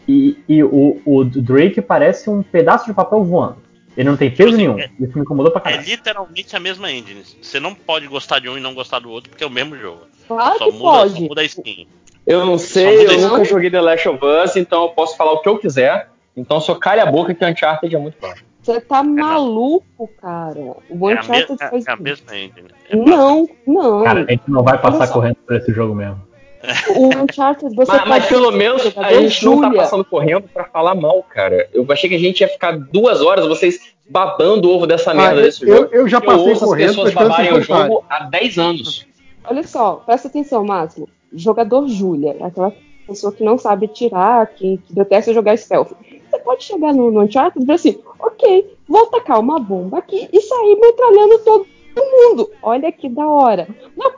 E, 0.07 0.37
e 0.49 0.63
o, 0.63 1.01
o 1.05 1.25
Drake 1.25 1.81
parece 1.81 2.29
um 2.29 2.43
pedaço 2.43 2.87
de 2.87 2.95
papel 2.95 3.25
voando. 3.25 3.64
Ele 3.97 4.09
não 4.09 4.17
tem 4.17 4.31
peso 4.31 4.57
nenhum. 4.57 4.79
É, 4.79 4.91
Isso 4.99 5.13
me 5.15 5.23
incomodou 5.23 5.53
pra 5.53 5.61
caralho. 5.61 5.83
É 5.83 5.85
literalmente 5.85 6.57
a 6.57 6.61
mesma 6.61 6.91
engine. 6.91 7.23
Você 7.41 7.61
não 7.61 7.75
pode 7.75 8.07
gostar 8.07 8.41
de 8.41 8.49
um 8.49 8.59
e 8.59 8.61
não 8.61 8.75
gostar 8.75 8.99
do 8.99 9.11
outro, 9.11 9.31
porque 9.31 9.45
é 9.45 9.47
o 9.47 9.51
mesmo 9.51 9.77
jogo. 9.77 10.03
Claro 10.27 10.59
só 10.59 10.65
que 10.67 10.73
muda, 10.73 10.83
pode. 10.83 11.13
Só 11.13 11.21
muda 11.21 11.41
a 11.41 11.45
skin. 11.45 11.87
Eu 12.27 12.45
não 12.45 12.59
sei, 12.59 13.07
eu 13.07 13.21
nunca 13.21 13.45
joguei 13.45 13.71
The 13.71 13.81
Last 13.81 14.09
of 14.09 14.21
Us, 14.25 14.57
então 14.57 14.85
eu 14.85 14.89
posso 14.91 15.17
falar 15.17 15.33
o 15.33 15.41
que 15.41 15.49
eu 15.49 15.59
quiser. 15.59 16.09
Então 16.37 16.61
só 16.61 16.75
calha 16.75 17.03
a 17.03 17.07
boca 17.07 17.35
que 17.35 17.45
Uncharted 17.45 17.95
é 17.95 17.99
muito 17.99 18.17
bom. 18.21 18.33
Você 18.63 18.81
tá 18.81 19.01
é 19.01 19.03
maluco, 19.03 20.09
cara. 20.21 20.59
O 20.89 21.11
Uncharted 21.11 21.57
é 21.61 21.67
a, 21.67 21.71
me 21.71 21.83
é 21.87 21.91
a 21.93 21.97
mesma 21.97 22.37
engine. 22.37 22.69
É 22.89 22.97
não, 22.97 23.49
não. 23.67 24.05
Cara, 24.05 24.25
a 24.27 24.31
gente 24.31 24.43
não 24.49 24.63
vai 24.63 24.81
passar 24.81 25.09
correndo 25.09 25.37
por 25.47 25.55
esse 25.55 25.71
jogo 25.73 25.95
mesmo. 25.95 26.21
O 26.97 27.23
Uncharted 27.23 27.75
você 27.75 27.93
Mas, 27.93 28.09
mas 28.09 28.27
pelo 28.27 28.51
menos 28.51 28.93
a 28.97 29.13
gente 29.13 29.41
Julia. 29.41 29.61
não 29.61 29.71
tá 29.71 29.77
passando 29.77 30.05
correndo 30.05 30.49
pra 30.49 30.65
falar 30.65 30.95
mal, 30.95 31.23
cara. 31.23 31.69
Eu 31.73 31.87
achei 31.91 32.09
que 32.09 32.17
a 32.17 32.19
gente 32.19 32.41
ia 32.41 32.49
ficar 32.49 32.73
duas 32.79 33.21
horas, 33.21 33.47
vocês 33.47 33.95
babando 34.09 34.69
o 34.69 34.75
ovo 34.75 34.87
dessa 34.87 35.11
ah, 35.13 35.15
merda 35.15 35.43
desse 35.43 35.63
eu, 35.67 35.77
jogo. 35.77 35.89
Eu 35.93 36.09
já 36.09 36.21
passei 36.21 36.53
eu 36.53 36.59
correndo. 36.59 36.89
As 36.89 36.97
pessoas 36.97 37.15
babarem 37.15 37.53
o 37.53 37.63
jogo 37.63 38.05
há 38.09 38.25
10 38.25 38.59
anos. 38.59 39.07
Olha 39.45 39.63
só, 39.63 39.97
presta 40.07 40.29
atenção, 40.29 40.65
Máximo. 40.65 41.09
Jogador 41.33 41.89
Júlia, 41.89 42.37
aquela 42.41 42.73
pessoa 43.07 43.33
que 43.33 43.45
não 43.45 43.59
sabe 43.59 43.89
tirar, 43.89 44.47
que, 44.47 44.79
que 44.79 44.95
detesta 44.95 45.35
jogar 45.35 45.57
stealth. 45.59 45.93
Você 46.31 46.39
pode 46.39 46.65
chegar 46.65 46.95
no, 46.95 47.11
no 47.11 47.23
Uncharted 47.23 47.59
e 47.59 47.61
dizer 47.61 47.73
assim, 47.73 48.01
ok, 48.19 48.77
vou 48.89 49.07
tacar 49.07 49.41
uma 49.41 49.59
bomba 49.59 49.99
aqui 49.99 50.29
e 50.33 50.41
sair 50.41 50.79
metralhando 50.81 51.39
todo 51.41 51.67
mundo. 51.97 52.51
Olha 52.63 52.91
que 52.91 53.09
da 53.09 53.27
hora. 53.27 53.69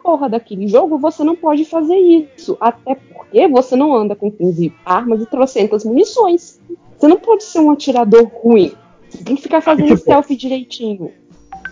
Porra 0.07 0.29
daquele 0.29 0.69
jogo, 0.69 0.99
você 0.99 1.25
não 1.25 1.35
pode 1.35 1.65
fazer 1.65 1.97
isso. 1.97 2.57
Até 2.61 2.95
porque 2.95 3.49
você 3.49 3.75
não 3.75 3.93
anda 3.93 4.15
com 4.15 4.31
15 4.31 4.73
armas 4.85 5.21
e 5.21 5.27
trocentas 5.27 5.85
munições. 5.85 6.61
Você 6.97 7.09
não 7.09 7.19
pode 7.19 7.43
ser 7.43 7.59
um 7.59 7.73
atirador 7.73 8.31
ruim. 8.33 8.73
Você 9.11 9.25
tem 9.25 9.35
que 9.35 9.43
ficar 9.43 9.61
fazendo 9.61 9.89
tipo, 9.89 9.99
stealth 9.99 10.31
direitinho. 10.31 11.11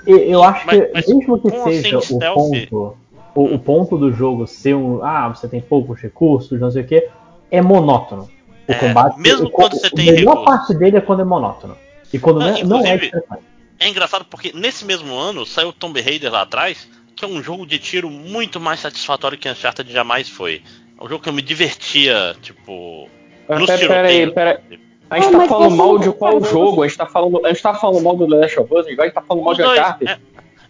Eu 0.04 0.42
acho 0.42 0.66
que, 0.66 0.90
mas, 0.92 1.06
mesmo 1.06 1.38
que 1.38 1.50
seja 1.62 1.98
o 1.98 2.18
ponto, 2.18 2.96
o, 3.36 3.54
o, 3.54 3.58
ponto 3.60 3.96
do 3.96 4.12
jogo 4.12 4.48
ser 4.48 4.74
um. 4.74 5.00
Ah, 5.04 5.28
você 5.28 5.46
tem 5.46 5.60
poucos 5.60 6.00
recursos, 6.00 6.58
não 6.58 6.72
sei 6.72 6.82
o 6.82 6.86
que, 6.86 7.08
é 7.52 7.62
monótono. 7.62 8.28
O 8.68 8.72
é, 8.72 8.74
combate. 8.74 9.20
Mesmo 9.20 9.46
o, 9.46 9.50
quando 9.50 9.78
você 9.78 9.88
tem. 9.90 10.08
A 10.08 10.12
melhor 10.12 10.44
parte 10.44 10.74
dele 10.74 10.96
é 10.96 11.00
quando 11.00 11.20
é 11.20 11.24
monótono. 11.24 11.76
E 12.12 12.18
quando 12.18 12.40
não, 12.40 12.52
não, 12.62 12.78
não 12.80 12.84
é 12.84 12.98
É 13.78 13.88
engraçado 13.88 14.24
porque 14.24 14.52
nesse 14.52 14.84
mesmo 14.84 15.14
ano 15.14 15.46
saiu 15.46 15.72
Tomb 15.72 16.00
Raider 16.00 16.32
lá 16.32 16.42
atrás, 16.42 16.88
que 17.14 17.24
é 17.24 17.28
um 17.28 17.42
jogo 17.42 17.66
de 17.66 17.78
tiro 17.78 18.10
muito 18.10 18.60
mais 18.60 18.80
satisfatório 18.80 19.38
que 19.38 19.48
Uncharted 19.48 19.90
jamais 19.92 20.28
foi. 20.28 20.62
É 20.98 21.04
um 21.04 21.08
jogo 21.08 21.22
que 21.22 21.28
eu 21.28 21.32
me 21.32 21.42
divertia, 21.42 22.36
tipo. 22.40 23.08
Nos 23.48 23.66
pera, 23.66 23.88
pera 23.88 24.08
aí, 24.08 24.30
pera 24.30 24.62
aí. 24.70 24.80
A 25.10 25.20
gente 25.20 25.34
ah, 25.34 25.38
tá 25.40 25.48
falando 25.48 25.76
mal 25.76 25.98
de 25.98 26.10
qual 26.12 26.42
jogo? 26.42 26.82
A 26.82 26.88
gente 26.88 26.96
tá 26.96 27.06
falando, 27.06 27.44
a 27.44 27.48
gente 27.50 27.62
tá 27.62 27.74
falando 27.74 28.02
mal 28.02 28.16
do 28.16 28.26
The 28.26 28.36
Last 28.36 28.60
of 28.60 28.74
Us, 28.74 28.86
a 28.86 28.90
gente 28.90 29.12
tá 29.12 29.22
falando 29.22 29.44
mal 29.44 29.52
Os 29.52 29.56
de 29.56 29.62
Uncharted. 29.62 30.10
É, 30.10 30.18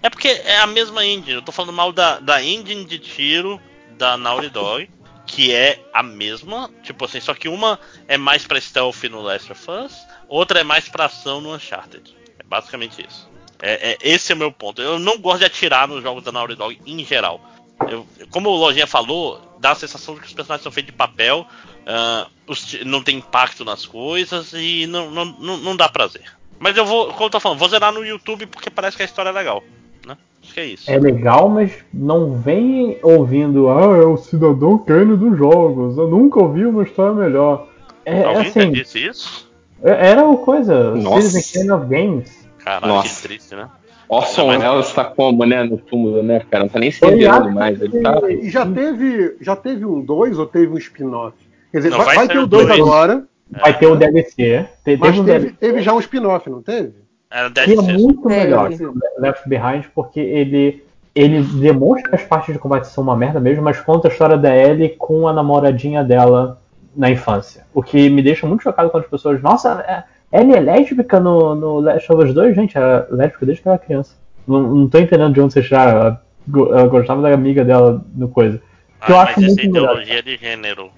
é, 0.02 0.10
porque 0.10 0.28
é 0.28 0.58
a 0.58 0.66
mesma 0.66 1.04
engine. 1.04 1.34
Eu 1.34 1.42
tô 1.42 1.52
falando 1.52 1.72
mal 1.72 1.92
da, 1.92 2.18
da 2.18 2.42
engine 2.42 2.84
de 2.84 2.98
tiro 2.98 3.60
da 3.96 4.16
Naughty 4.16 4.50
Dog, 4.50 4.90
que 5.26 5.54
é 5.54 5.80
a 5.92 6.02
mesma, 6.02 6.70
tipo 6.82 7.04
assim, 7.04 7.20
só 7.20 7.32
que 7.32 7.48
uma 7.48 7.78
é 8.08 8.18
mais 8.18 8.46
pra 8.46 8.60
stealth 8.60 9.04
no 9.04 9.22
Last 9.22 9.50
of 9.52 9.70
Us, 9.70 9.94
outra 10.28 10.60
é 10.60 10.64
mais 10.64 10.88
pra 10.88 11.06
ação 11.06 11.40
no 11.40 11.54
Uncharted. 11.54 12.14
É 12.38 12.42
basicamente 12.42 13.06
isso. 13.06 13.30
É, 13.62 13.92
é, 13.92 13.98
esse 14.02 14.32
é 14.32 14.34
o 14.34 14.38
meu 14.38 14.52
ponto. 14.52 14.80
Eu 14.80 14.98
não 14.98 15.18
gosto 15.18 15.40
de 15.40 15.44
atirar 15.46 15.88
nos 15.88 16.02
jogos 16.02 16.24
da 16.24 16.32
Naughty 16.32 16.54
Dog 16.54 16.78
em 16.86 17.04
geral. 17.04 17.40
Eu, 17.88 18.06
como 18.30 18.50
o 18.50 18.56
Lojinha 18.56 18.86
falou, 18.86 19.40
dá 19.58 19.72
a 19.72 19.74
sensação 19.74 20.14
de 20.14 20.20
que 20.20 20.26
os 20.26 20.32
personagens 20.32 20.62
são 20.62 20.72
feitos 20.72 20.92
de 20.92 20.96
papel, 20.96 21.46
uh, 21.86 22.30
os, 22.46 22.80
não 22.84 23.02
tem 23.02 23.18
impacto 23.18 23.64
nas 23.64 23.86
coisas 23.86 24.52
e 24.52 24.86
não, 24.86 25.10
não, 25.10 25.24
não, 25.24 25.56
não, 25.56 25.76
dá 25.76 25.88
prazer. 25.88 26.24
Mas 26.58 26.76
eu 26.76 26.84
vou, 26.84 27.08
como 27.08 27.24
eu 27.24 27.30
tô 27.30 27.40
falando, 27.40 27.58
vou 27.58 27.68
zerar 27.68 27.92
no 27.92 28.04
YouTube 28.04 28.46
porque 28.46 28.70
parece 28.70 28.96
que 28.96 29.02
a 29.02 29.06
história 29.06 29.30
é 29.30 29.32
legal. 29.32 29.62
Né? 30.06 30.16
Acho 30.42 30.54
que 30.54 30.60
é 30.60 30.66
isso. 30.66 30.90
É 30.90 30.98
legal, 30.98 31.48
mas 31.48 31.72
não 31.92 32.34
vem 32.34 32.98
ouvindo, 33.02 33.68
ah, 33.70 33.96
é 33.96 34.04
o 34.04 34.16
cidadão 34.16 34.78
Kane 34.78 35.16
dos 35.16 35.36
jogos. 35.36 35.96
Eu 35.96 36.08
nunca 36.08 36.40
ouvi 36.40 36.64
uma 36.64 36.82
história 36.82 37.14
melhor. 37.14 37.68
É, 38.04 38.22
Alguém 38.22 38.48
assim, 38.48 38.72
disse 38.72 39.06
isso? 39.06 39.50
É, 39.82 40.10
era 40.10 40.26
o 40.26 40.38
coisa, 40.38 40.94
Citizen 41.22 41.66
Kane 41.66 41.70
of 41.72 41.86
Games. 41.86 42.43
Caralho, 42.64 42.94
Nossa. 42.94 43.22
que 43.22 43.28
triste, 43.28 43.54
né? 43.54 43.68
Orson 44.08 44.48
Welles 44.48 44.92
tá 44.92 45.04
como, 45.04 45.44
né, 45.44 45.62
no 45.64 45.78
túmulo, 45.78 46.22
né, 46.22 46.40
cara? 46.50 46.64
Não 46.64 46.70
tá 46.70 46.78
nem 46.78 46.90
se 46.90 47.04
entendendo 47.04 47.50
mais. 47.50 47.80
Ele 47.80 48.00
tá... 48.00 48.20
E 48.30 48.50
já 48.50 48.66
teve, 48.66 49.36
já 49.40 49.56
teve 49.56 49.84
um 49.84 50.00
2 50.00 50.38
ou 50.38 50.46
teve 50.46 50.72
um 50.72 50.78
spin-off? 50.78 51.36
Quer 51.72 51.78
dizer, 51.78 51.90
não, 51.90 51.98
vai, 51.98 52.14
vai 52.14 52.28
ter 52.28 52.38
o 52.38 52.46
2 52.46 52.70
agora. 52.70 53.24
Vai 53.50 53.70
é. 53.70 53.72
ter 53.74 53.86
o 53.86 53.96
DLC. 53.96 54.68
Teve, 54.84 55.00
mas 55.00 55.16
teve, 55.16 55.24
DLC. 55.24 55.56
teve 55.58 55.82
já 55.82 55.92
um 55.92 55.98
spin-off, 55.98 56.48
não 56.48 56.62
teve? 56.62 56.94
Era 57.30 57.50
que 57.50 57.72
é 57.72 57.76
muito 57.76 58.28
melhor 58.28 58.70
Left 59.18 59.48
Behind, 59.48 59.86
porque 59.94 60.20
ele, 60.20 60.84
ele 61.14 61.42
demonstra 61.42 62.10
que 62.10 62.14
as 62.14 62.22
partes 62.22 62.54
de 62.54 62.60
combate 62.60 62.86
são 62.86 63.02
uma 63.02 63.16
merda 63.16 63.40
mesmo, 63.40 63.62
mas 63.62 63.80
conta 63.80 64.08
a 64.08 64.10
história 64.10 64.36
da 64.36 64.54
Ellie 64.56 64.90
com 64.90 65.26
a 65.26 65.32
namoradinha 65.32 66.04
dela 66.04 66.60
na 66.94 67.10
infância. 67.10 67.66
O 67.74 67.82
que 67.82 68.08
me 68.08 68.22
deixa 68.22 68.46
muito 68.46 68.62
chocado 68.62 68.88
quando 68.88 69.02
as 69.02 69.10
pessoas, 69.10 69.42
nossa, 69.42 70.04
é, 70.34 70.40
Ellie 70.40 70.56
é 70.56 70.60
lésbica 70.60 71.20
no, 71.20 71.54
no 71.54 71.80
Last 71.80 72.12
of 72.12 72.24
Us 72.24 72.34
2? 72.34 72.54
Gente, 72.54 72.76
é 72.76 73.06
lésbica 73.10 73.46
desde 73.46 73.62
que 73.62 73.68
era 73.68 73.78
criança. 73.78 74.16
Não, 74.46 74.62
não 74.62 74.88
tô 74.88 74.98
entendendo 74.98 75.32
de 75.32 75.40
onde 75.40 75.54
você 75.54 75.62
tiraram. 75.62 75.92
Ela, 75.98 76.22
ela 76.52 76.88
gostava 76.88 77.22
da 77.22 77.32
amiga 77.32 77.64
dela 77.64 78.04
no 78.14 78.28
coisa. 78.28 78.60
Ah, 79.00 79.10
eu 79.10 79.18
acho 79.18 79.40
mas 79.40 79.46
muito 79.46 79.60
essa 79.60 79.68
ideologia 79.68 80.22
de 80.22 80.36
gênero. 80.36 80.90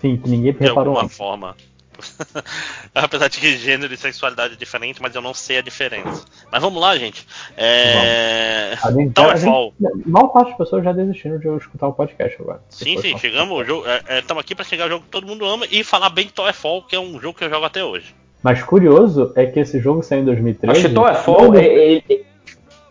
Sim, 0.00 0.16
que 0.16 0.28
ninguém 0.28 0.52
de 0.52 0.58
reparou. 0.58 0.94
De 0.94 0.98
alguma 0.98 1.08
forma. 1.08 1.56
Apesar 2.94 3.28
de 3.28 3.38
que 3.38 3.56
gênero 3.58 3.92
e 3.92 3.96
sexualidade 3.96 4.54
é 4.54 4.56
diferente, 4.56 5.02
mas 5.02 5.14
eu 5.14 5.20
não 5.20 5.34
sei 5.34 5.58
a 5.58 5.62
diferença. 5.62 6.24
Mas 6.50 6.62
vamos 6.62 6.80
lá, 6.80 6.96
gente. 6.96 7.26
É... 7.56 8.74
Towerfall. 9.14 9.74
Mal 10.06 10.30
parte 10.30 10.48
das 10.48 10.58
pessoas 10.58 10.84
já 10.84 10.92
desistiram 10.92 11.38
de 11.38 11.46
eu 11.46 11.56
escutar 11.58 11.88
o 11.88 11.92
podcast 11.92 12.40
agora. 12.40 12.62
Sim, 12.70 12.98
sim, 12.98 13.18
chegamos. 13.18 13.60
Estamos 13.60 13.86
é, 13.86 14.18
é, 14.18 14.40
aqui 14.40 14.54
para 14.54 14.64
chegar 14.64 14.84
ao 14.84 14.90
jogo 14.90 15.04
que 15.04 15.10
todo 15.10 15.26
mundo 15.26 15.44
ama 15.44 15.66
e 15.70 15.84
falar 15.84 16.10
bem 16.10 16.26
de 16.26 16.32
Towerfall, 16.32 16.82
que 16.82 16.96
é 16.96 17.00
um 17.00 17.20
jogo 17.20 17.36
que 17.36 17.44
eu 17.44 17.50
jogo 17.50 17.66
até 17.66 17.84
hoje. 17.84 18.14
Mas 18.42 18.62
curioso 18.62 19.32
é 19.34 19.46
que 19.46 19.60
esse 19.60 19.78
jogo 19.80 20.02
saiu 20.02 20.22
em 20.22 20.24
2013. 20.24 20.78
Acho 20.78 20.88
que 20.88 20.94
Towerfall. 20.94 21.52
Não, 21.52 21.60
é, 21.60 22.02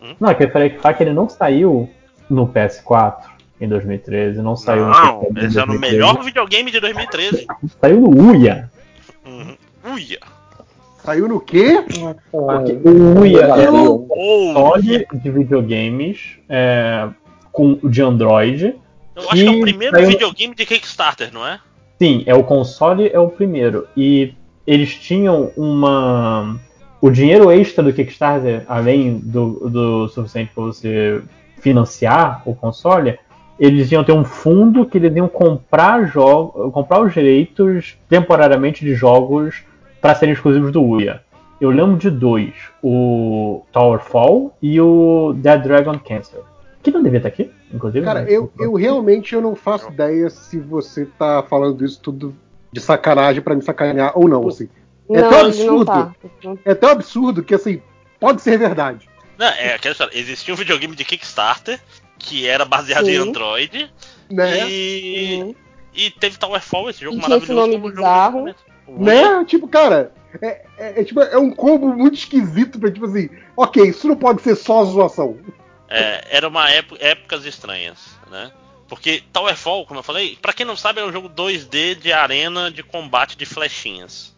hum? 0.01 0.15
não, 0.19 0.29
é 0.29 0.33
que 0.35 0.43
eu 0.43 0.51
falei 0.51 0.69
que 0.69 1.03
ele 1.03 1.13
não 1.13 1.27
saiu 1.27 1.89
no 2.29 2.47
PS4 2.47 3.39
em 3.59 3.67
2013, 3.67 4.41
não 4.41 4.55
saiu 4.55 4.85
não, 4.87 5.27
no 5.29 5.39
esse 5.41 5.59
é 5.59 5.63
o 5.63 5.79
melhor 5.79 6.23
videogame 6.23 6.71
de 6.71 6.79
2013. 6.79 7.47
Saiu 7.81 7.99
no 7.99 8.31
Uia. 8.31 8.69
Uhum. 9.25 9.57
Uia. 9.93 10.19
Saiu 11.03 11.27
no 11.27 11.39
quê? 11.39 11.83
O 12.31 13.19
Uia 13.19 13.41
é 13.41 13.69
um 13.69 14.07
console 14.07 15.07
de 15.11 15.31
videogames 15.31 16.37
é, 16.47 17.09
com, 17.51 17.79
de 17.83 18.01
Android. 18.01 18.75
Eu 19.15 19.23
acho 19.23 19.33
que 19.33 19.47
é 19.47 19.51
o 19.51 19.61
primeiro 19.61 19.95
saiu... 19.95 20.07
videogame 20.07 20.55
de 20.55 20.65
Kickstarter, 20.65 21.33
não 21.33 21.45
é? 21.45 21.59
Sim, 22.01 22.23
é 22.25 22.33
o 22.33 22.43
console 22.43 23.09
é 23.11 23.19
o 23.19 23.27
primeiro. 23.27 23.87
E 23.95 24.33
eles 24.69 24.93
tinham 24.93 25.51
uma. 25.57 26.55
O 27.01 27.09
dinheiro 27.09 27.49
extra 27.49 27.83
do 27.83 27.91
Kickstarter, 27.91 28.63
além 28.67 29.17
do, 29.17 29.67
do 29.67 30.07
suficiente 30.09 30.51
para 30.53 30.63
você 30.63 31.23
financiar 31.57 32.43
o 32.45 32.53
console, 32.53 33.17
eles 33.59 33.91
iam 33.91 34.03
ter 34.03 34.11
um 34.11 34.23
fundo 34.23 34.85
que 34.85 34.99
eles 34.99 35.15
iam 35.15 35.27
comprar 35.27 36.11
comprar 36.71 37.01
os 37.01 37.13
direitos 37.13 37.97
temporariamente 38.07 38.85
de 38.85 38.93
jogos 38.93 39.63
para 39.99 40.13
serem 40.13 40.33
exclusivos 40.33 40.71
do 40.71 40.83
Uia. 40.83 41.21
Eu 41.59 41.71
lembro 41.71 41.97
de 41.97 42.11
dois, 42.11 42.53
o 42.83 43.63
Towerfall 43.71 44.55
e 44.61 44.79
o 44.79 45.33
Dead 45.35 45.63
Dragon 45.63 45.97
Cancer. 45.97 46.41
Que 46.83 46.91
não 46.91 47.01
devia 47.01 47.17
estar 47.17 47.29
aqui, 47.29 47.49
inclusive. 47.73 48.05
Cara, 48.05 48.21
né? 48.21 48.27
eu, 48.29 48.51
eu 48.59 48.73
realmente 48.75 49.33
eu 49.33 49.41
não 49.41 49.55
faço 49.55 49.89
ideia 49.89 50.29
se 50.29 50.59
você 50.59 51.07
tá 51.17 51.43
falando 51.43 51.83
isso 51.83 51.99
tudo 51.99 52.35
de 52.71 52.79
sacanagem 52.79 53.41
para 53.41 53.55
me 53.55 53.61
sacanear 53.61 54.17
ou 54.17 54.27
não, 54.27 54.47
assim. 54.47 54.69
É 55.09 55.21
não, 55.21 55.29
tão 55.29 55.39
absurdo. 55.39 55.85
Tá. 55.85 56.13
É 56.65 56.75
tão 56.75 56.89
absurdo 56.89 57.43
que 57.43 57.55
assim, 57.55 57.81
pode 58.19 58.41
ser 58.41 58.57
verdade. 58.57 59.09
Não, 59.37 59.47
é 59.47 59.73
aquela 59.73 59.93
história. 59.93 60.17
Existia 60.17 60.53
um 60.53 60.57
videogame 60.57 60.95
de 60.95 61.03
Kickstarter 61.03 61.79
que 62.19 62.45
era 62.45 62.65
baseado 62.65 63.05
Sim. 63.05 63.11
em 63.11 63.17
Android. 63.17 63.91
Né? 64.29 64.69
E, 64.69 65.41
uhum. 65.41 65.55
e 65.93 66.11
teve 66.11 66.37
Towerfall, 66.37 66.89
esse 66.89 67.03
jogo 67.03 67.17
e 67.17 67.21
maravilhoso. 67.21 67.51
Esse 67.61 67.77
nome 67.77 67.89
bizarro. 67.89 68.45
Né? 68.87 69.45
Tipo, 69.45 69.67
cara, 69.67 70.11
é, 70.41 70.61
é, 70.77 71.01
é, 71.01 71.03
tipo, 71.03 71.21
é 71.21 71.37
um 71.37 71.51
combo 71.51 71.87
muito 71.87 72.15
esquisito 72.15 72.79
pra, 72.79 72.91
tipo 72.91 73.05
assim, 73.05 73.29
ok, 73.55 73.83
isso 73.89 74.07
não 74.07 74.15
pode 74.15 74.41
ser 74.41 74.55
só 74.55 74.83
zoação. 74.85 75.37
É, 75.87 76.37
era 76.37 76.47
uma 76.47 76.69
época, 76.69 77.03
épocas 77.03 77.45
estranhas, 77.45 77.97
né? 78.29 78.51
Porque 78.89 79.23
Towerfall, 79.31 79.85
como 79.85 79.99
eu 79.99 80.03
falei, 80.03 80.37
para 80.41 80.51
quem 80.51 80.65
não 80.65 80.75
sabe, 80.75 80.99
é 80.99 81.05
um 81.05 81.11
jogo 81.11 81.29
2D 81.29 81.95
de 81.95 82.11
arena 82.11 82.71
de 82.71 82.81
combate 82.81 83.37
de 83.37 83.45
flechinhas. 83.45 84.35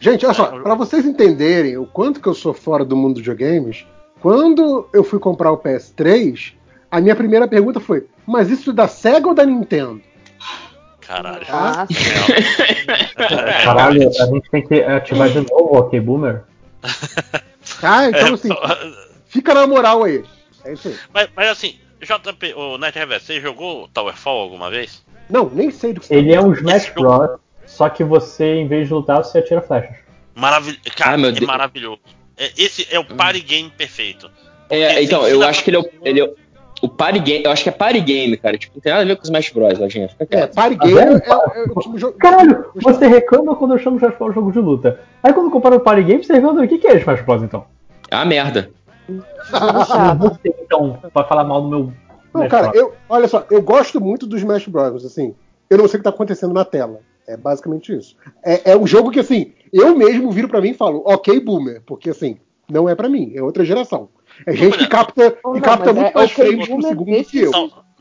Gente, 0.00 0.26
olha 0.26 0.34
só, 0.34 0.58
é, 0.58 0.60
para 0.60 0.74
vocês 0.74 1.06
entenderem 1.06 1.78
o 1.78 1.86
quanto 1.86 2.20
que 2.20 2.26
eu 2.26 2.34
sou 2.34 2.52
fora 2.52 2.84
do 2.84 2.96
mundo 2.96 3.14
dos 3.14 3.22
videogames, 3.22 3.86
quando 4.20 4.88
eu 4.92 5.04
fui 5.04 5.18
comprar 5.18 5.52
o 5.52 5.58
PS3, 5.58 6.52
a 6.90 7.00
minha 7.00 7.14
primeira 7.14 7.46
pergunta 7.46 7.80
foi: 7.80 8.06
mas 8.26 8.50
isso 8.50 8.70
é 8.70 8.74
da 8.74 8.88
Sega 8.88 9.28
ou 9.28 9.34
da 9.34 9.46
Nintendo? 9.46 10.02
Caralho. 11.00 11.46
Ah, 11.48 11.86
Caralho, 13.64 14.08
a 14.08 14.26
gente 14.26 14.50
tem 14.50 14.66
que 14.66 14.82
ativar 14.82 15.28
de 15.28 15.40
novo 15.40 15.74
o 15.74 15.78
OK 15.78 16.00
Boomer. 16.00 16.42
Ah, 17.82 18.08
então 18.08 18.28
é, 18.28 18.32
assim, 18.32 18.48
fica 19.26 19.54
na 19.54 19.66
moral 19.66 20.04
aí. 20.04 20.24
É 20.64 20.72
isso 20.72 20.88
aí. 20.88 20.96
Mas, 21.12 21.28
mas 21.34 21.48
assim, 21.48 21.76
JP, 22.04 22.54
o 22.54 22.78
Night 22.78 22.98
Reverse, 22.98 23.26
você 23.26 23.40
jogou 23.40 23.88
Towerfall 23.88 24.42
alguma 24.42 24.70
vez? 24.70 25.04
Não, 25.30 25.48
nem 25.48 25.70
sei 25.70 25.92
do 25.92 26.00
que 26.00 26.06
você 26.06 26.16
Ele 26.16 26.30
tá 26.30 26.36
é 26.36 26.40
um 26.40 26.52
Smash 26.52 26.90
Bros. 26.90 27.38
Só 27.66 27.88
que 27.88 28.04
você, 28.04 28.56
em 28.56 28.66
vez 28.66 28.88
de 28.88 28.94
lutar, 28.94 29.18
você 29.18 29.38
atira 29.38 29.62
flechas. 29.62 29.96
Maravilhoso. 30.34 30.80
Cara, 30.96 31.16
ah, 31.16 31.28
é 31.28 31.32
Deus. 31.32 31.46
maravilhoso. 31.46 32.00
É, 32.36 32.50
esse 32.56 32.86
é 32.90 32.98
o 32.98 33.04
party 33.04 33.40
game 33.40 33.70
perfeito. 33.70 34.30
É, 34.68 35.02
então, 35.02 35.26
eu 35.26 35.42
acho 35.42 35.62
que 35.62 35.70
ele 35.70 35.76
é, 35.76 35.80
o, 35.80 35.90
ele 36.02 36.20
é 36.20 36.30
o 36.82 36.88
party 36.88 37.20
game. 37.20 37.44
Eu 37.44 37.50
acho 37.50 37.62
que 37.62 37.68
é 37.68 37.72
party 37.72 38.00
game, 38.00 38.36
cara. 38.36 38.58
Tipo, 38.58 38.74
não 38.74 38.82
tem 38.82 38.92
nada 38.92 39.04
a 39.04 39.06
ver 39.06 39.16
com 39.16 39.22
Smash 39.22 39.50
Bros, 39.50 39.78
gente. 39.92 40.14
É, 40.30 40.46
party 40.46 40.76
game 40.76 40.98
é, 40.98 41.02
é, 41.02 41.30
é, 41.30 41.62
o 41.70 41.80
tipo 41.80 41.98
jogo. 41.98 42.18
Caralho, 42.18 42.66
você 42.74 43.06
reclama 43.06 43.54
quando 43.54 43.74
eu 43.74 43.78
chamo 43.78 43.96
Smash 43.96 44.16
Bros 44.18 44.34
jogo 44.34 44.52
de 44.52 44.58
luta. 44.58 45.00
Aí 45.22 45.32
quando 45.32 45.50
compara 45.50 45.76
o 45.76 45.80
party 45.80 46.02
game, 46.02 46.24
você 46.24 46.34
reclama 46.34 46.62
o 46.62 46.68
que, 46.68 46.78
que 46.78 46.88
é 46.88 46.96
Smash 46.96 47.22
Bros, 47.22 47.42
então? 47.42 47.66
Ah, 48.10 48.24
merda. 48.24 48.70
Você, 50.18 50.54
então, 50.60 50.98
pra 51.12 51.24
falar 51.24 51.44
mal 51.44 51.62
do 51.62 51.68
meu. 51.68 51.92
Não, 52.34 52.48
cara, 52.48 52.70
eu, 52.74 52.94
olha 53.08 53.28
só, 53.28 53.44
eu 53.50 53.60
gosto 53.60 54.00
muito 54.00 54.26
dos 54.26 54.40
Smash 54.40 54.66
Bros, 54.66 55.04
assim. 55.04 55.34
Eu 55.68 55.78
não 55.78 55.88
sei 55.88 55.98
o 55.98 56.00
que 56.00 56.04
tá 56.04 56.10
acontecendo 56.10 56.54
na 56.54 56.64
tela. 56.64 57.00
É 57.26 57.36
basicamente 57.36 57.96
isso. 57.96 58.16
É, 58.44 58.72
é 58.72 58.76
um 58.76 58.86
jogo 58.86 59.10
que, 59.10 59.20
assim, 59.20 59.52
eu 59.72 59.96
mesmo 59.96 60.30
viro 60.30 60.48
para 60.48 60.60
mim 60.60 60.70
e 60.70 60.74
falo, 60.74 61.02
ok, 61.06 61.38
boomer, 61.40 61.82
porque, 61.86 62.10
assim, 62.10 62.38
não 62.70 62.88
é 62.88 62.94
para 62.94 63.08
mim, 63.08 63.32
é 63.34 63.42
outra 63.42 63.64
geração. 63.64 64.08
É 64.46 64.52
gente 64.54 64.78
que 64.78 64.86
capta, 64.86 65.30
que 65.30 65.60
capta 65.60 65.92
muito 65.92 66.08
é, 66.08 66.14
mais 66.14 66.32
okay, 66.32 66.46
frames 66.46 66.68
por 66.68 66.82
segundo 66.82 67.16
do 67.16 67.24
que 67.24 67.38
eu. 67.38 67.52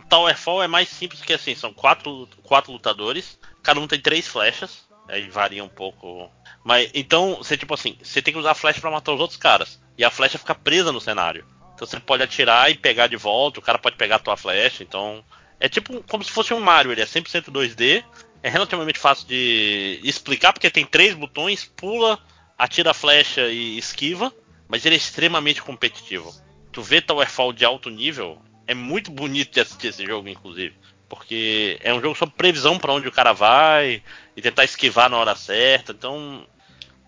Towerfall 0.10 0.62
é 0.62 0.68
mais 0.68 0.90
simples 0.90 1.22
que 1.22 1.32
assim, 1.32 1.56
são 1.56 1.74
quatro, 1.74 2.28
quatro 2.44 2.74
lutadores, 2.74 3.40
cada 3.64 3.80
um 3.80 3.88
tem 3.88 4.00
três 4.00 4.28
flechas, 4.28 4.84
aí 5.12 5.30
varia 5.30 5.64
um 5.64 5.70
pouco. 5.70 6.32
Mas 6.64 6.90
então, 6.94 7.36
você 7.36 7.58
tipo 7.58 7.74
assim, 7.74 7.98
você 8.02 8.22
tem 8.22 8.34
que 8.34 8.40
usar 8.40 8.52
a 8.52 8.56
flecha 8.56 8.82
para 8.82 8.92
matar 8.92 9.14
os 9.14 9.20
outros 9.20 9.38
caras. 9.38 9.82
E 9.98 10.04
a 10.04 10.10
flecha 10.10 10.38
fica 10.38 10.56
presa 10.56 10.92
no 10.92 11.02
cenário. 11.02 11.46
Então 11.76 11.88
você 11.88 12.00
pode 12.00 12.24
atirar 12.24 12.72
e 12.72 12.76
pegar 12.76 13.08
de 13.08 13.18
volta, 13.18 13.60
o 13.60 13.64
cara 13.64 13.78
pode 13.78 13.96
pegar 13.96 14.16
a 14.16 14.20
tua 14.20 14.38
flecha, 14.38 14.84
então. 14.84 15.24
É 15.60 15.70
tipo 15.70 16.02
como 16.04 16.24
se 16.24 16.32
fosse 16.32 16.54
um 16.54 16.60
Mario, 16.60 16.92
ele 16.92 17.02
é 17.02 17.06
100% 17.06 17.52
2D, 17.52 18.04
é 18.42 18.50
relativamente 18.50 18.98
fácil 18.98 19.28
de 19.28 20.00
explicar, 20.04 20.54
porque 20.54 20.72
tem 20.72 20.86
três 20.86 21.14
botões: 21.14 21.66
pula, 21.66 22.18
atira 22.58 22.92
a 22.92 22.96
flecha 22.96 23.48
e 23.48 23.78
esquiva. 23.78 24.34
Mas 24.68 24.86
ele 24.86 24.96
é 24.96 24.98
extremamente 24.98 25.62
competitivo. 25.62 26.34
Tu 26.72 26.82
vê 26.82 27.02
Towerfall 27.02 27.52
de 27.52 27.66
alto 27.66 27.90
nível, 27.90 28.42
é 28.66 28.74
muito 28.74 29.12
bonito 29.12 29.52
de 29.52 29.60
assistir 29.60 29.88
esse 29.88 30.06
jogo, 30.06 30.30
inclusive. 30.30 30.74
Porque 31.12 31.78
é 31.84 31.94
um 31.94 32.00
jogo 32.00 32.16
sobre 32.16 32.36
previsão 32.38 32.80
para 32.80 32.94
onde 32.94 33.06
o 33.06 33.12
cara 33.12 33.34
vai 33.34 34.02
e 34.34 34.42
tentar 34.42 34.64
esquivar 34.64 35.10
na 35.10 35.18
hora 35.18 35.36
certa. 35.36 35.92
Então. 35.92 36.44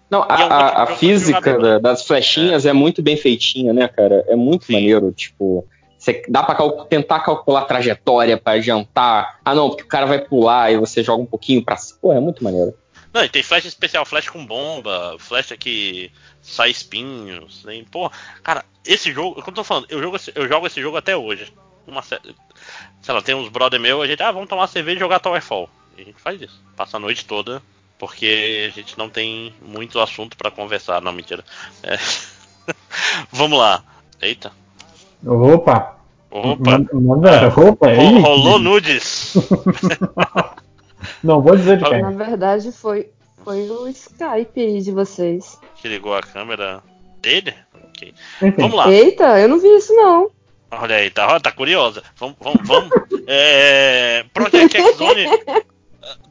Não, 0.09 0.25
a, 0.27 0.41
é 0.41 0.45
um 0.45 0.51
a, 0.51 0.83
a 0.83 0.87
física 0.87 1.57
da, 1.57 1.79
das 1.79 2.05
flechinhas 2.05 2.65
é. 2.65 2.69
é. 2.69 2.73
muito 2.73 3.01
bem 3.01 3.15
feitinha, 3.15 3.71
né, 3.71 3.87
cara? 3.87 4.25
É 4.27 4.35
muito 4.35 4.65
Sim. 4.65 4.73
maneiro. 4.73 5.13
Tipo, 5.13 5.65
você 5.97 6.21
dá 6.27 6.43
pra 6.43 6.53
cal 6.53 6.83
tentar 6.83 7.21
calcular 7.21 7.61
a 7.61 7.65
trajetória 7.65 8.37
para 8.37 8.57
adiantar. 8.57 9.39
Ah, 9.45 9.55
não, 9.55 9.69
porque 9.69 9.83
o 9.83 9.87
cara 9.87 10.05
vai 10.05 10.19
pular 10.19 10.69
e 10.69 10.75
você 10.75 11.01
joga 11.01 11.23
um 11.23 11.25
pouquinho 11.25 11.63
pra 11.63 11.77
cima. 11.77 11.99
Pô, 12.01 12.11
é 12.11 12.19
muito 12.19 12.43
maneiro. 12.43 12.75
Não, 13.13 13.23
e 13.23 13.29
tem 13.29 13.41
flecha 13.41 13.69
especial, 13.69 14.03
flecha 14.05 14.29
com 14.29 14.45
bomba, 14.45 15.15
flecha 15.17 15.55
que 15.55 16.11
sai 16.41 16.71
espinhos. 16.71 17.63
Né? 17.63 17.85
Porra, 17.89 18.11
cara, 18.43 18.65
esse 18.85 19.13
jogo, 19.13 19.35
como 19.35 19.51
eu 19.51 19.53
tô 19.53 19.63
falando, 19.63 19.85
eu 19.87 20.01
jogo, 20.01 20.17
eu 20.35 20.47
jogo 20.49 20.67
esse 20.67 20.81
jogo 20.81 20.97
até 20.97 21.15
hoje. 21.15 21.53
Uma, 21.87 22.01
sei 22.01 22.19
lá, 23.07 23.21
tem 23.21 23.35
uns 23.35 23.49
brother 23.49 23.79
meu, 23.79 24.01
a 24.01 24.07
gente, 24.07 24.21
ah, 24.23 24.31
vamos 24.31 24.49
tomar 24.49 24.67
cerveja 24.67 24.97
e 24.97 24.99
jogar 24.99 25.19
Towerfall. 25.19 25.69
E 25.97 26.01
a 26.01 26.05
gente 26.05 26.21
faz 26.21 26.41
isso. 26.41 26.61
Passa 26.75 26.97
a 26.97 26.99
noite 26.99 27.25
toda, 27.25 27.61
porque 27.99 28.69
a 28.71 28.75
gente 28.75 28.97
não 28.97 29.09
tem 29.09 29.53
muito 29.61 29.99
assunto 29.99 30.37
para 30.37 30.51
conversar. 30.51 31.01
Não, 31.01 31.11
mentira. 31.11 31.43
É. 31.83 31.97
vamos 33.31 33.57
lá. 33.57 33.83
Eita. 34.21 34.51
Opa! 35.25 35.97
Opa! 36.31 36.79
Manda, 36.93 37.29
é, 37.29 37.47
opa, 37.47 37.89
é 37.89 38.19
rolou 38.19 38.57
nudes! 38.57 39.35
Não 41.23 41.41
vou 41.41 41.55
dizer 41.55 41.77
de 41.77 41.85
quem. 41.85 42.01
Na 42.01 42.11
verdade, 42.11 42.71
foi, 42.71 43.09
foi 43.43 43.69
o 43.69 43.87
Skype 43.87 44.81
de 44.81 44.91
vocês. 44.91 45.59
Que 45.75 45.87
ligou 45.87 46.15
a 46.15 46.21
câmera 46.21 46.81
dele? 47.21 47.53
Okay. 47.89 48.13
Vamos 48.57 48.75
lá. 48.75 48.89
Eita, 48.91 49.39
eu 49.39 49.47
não 49.47 49.59
vi 49.59 49.67
isso 49.77 49.93
não. 49.93 50.29
Olha 50.81 50.95
aí, 50.95 51.09
tá, 51.09 51.39
tá 51.39 51.51
curiosa. 51.51 52.03
Vamos, 52.17 52.35
vamos, 52.39 52.67
vamos. 52.67 52.89
é, 53.27 54.25
Project 54.33 54.77
X 54.77 54.97
Zone 54.97 55.25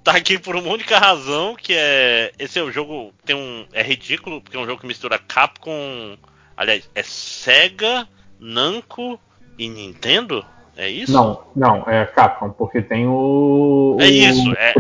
tá 0.03 0.12
aqui 0.12 0.39
por 0.39 0.57
uma 0.57 0.71
única 0.71 0.99
razão, 0.99 1.55
que 1.55 1.73
é 1.75 2.33
esse 2.39 2.59
é 2.59 2.62
o 2.62 2.71
jogo 2.71 3.12
tem 3.25 3.37
um 3.37 3.67
é 3.73 3.83
ridículo 3.83 4.41
porque 4.41 4.57
é 4.57 4.61
um 4.61 4.67
jogo 4.67 4.81
que 4.81 4.87
mistura 4.87 5.19
Capcom, 5.19 6.17
aliás, 6.57 6.89
é 6.95 7.03
Sega, 7.03 8.09
Namco 8.39 9.19
e 9.59 9.69
Nintendo. 9.69 10.45
É 10.77 10.89
isso? 10.89 11.12
Não, 11.12 11.43
não, 11.55 11.85
é 11.87 12.07
Capcom, 12.07 12.51
porque 12.51 12.81
tem 12.81 13.07
o. 13.07 13.97
É 14.01 14.07
isso, 14.07 14.53
é, 14.57 14.75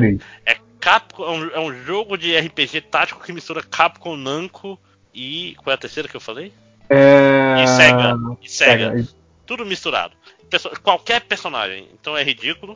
é 0.46 0.56
Capcom, 0.80 1.24
é 1.24 1.30
um, 1.30 1.50
é 1.50 1.60
um, 1.60 1.84
jogo 1.84 2.16
de 2.16 2.36
RPG 2.36 2.80
tático 2.82 3.22
que 3.22 3.32
mistura 3.32 3.62
Capcom, 3.62 4.16
Namco 4.16 4.78
e. 5.14 5.54
Qual 5.58 5.70
é 5.70 5.74
a 5.74 5.78
terceira 5.78 6.08
que 6.08 6.16
eu 6.16 6.20
falei? 6.20 6.52
É... 6.88 7.62
E 7.62 7.66
Sega. 7.66 8.14
E 8.42 8.48
Sega. 8.48 8.90
Sega. 8.90 9.21
Tudo 9.52 9.66
misturado. 9.66 10.14
Perso 10.48 10.70
qualquer 10.82 11.20
personagem. 11.20 11.86
Então 11.92 12.16
é 12.16 12.24
ridículo. 12.24 12.74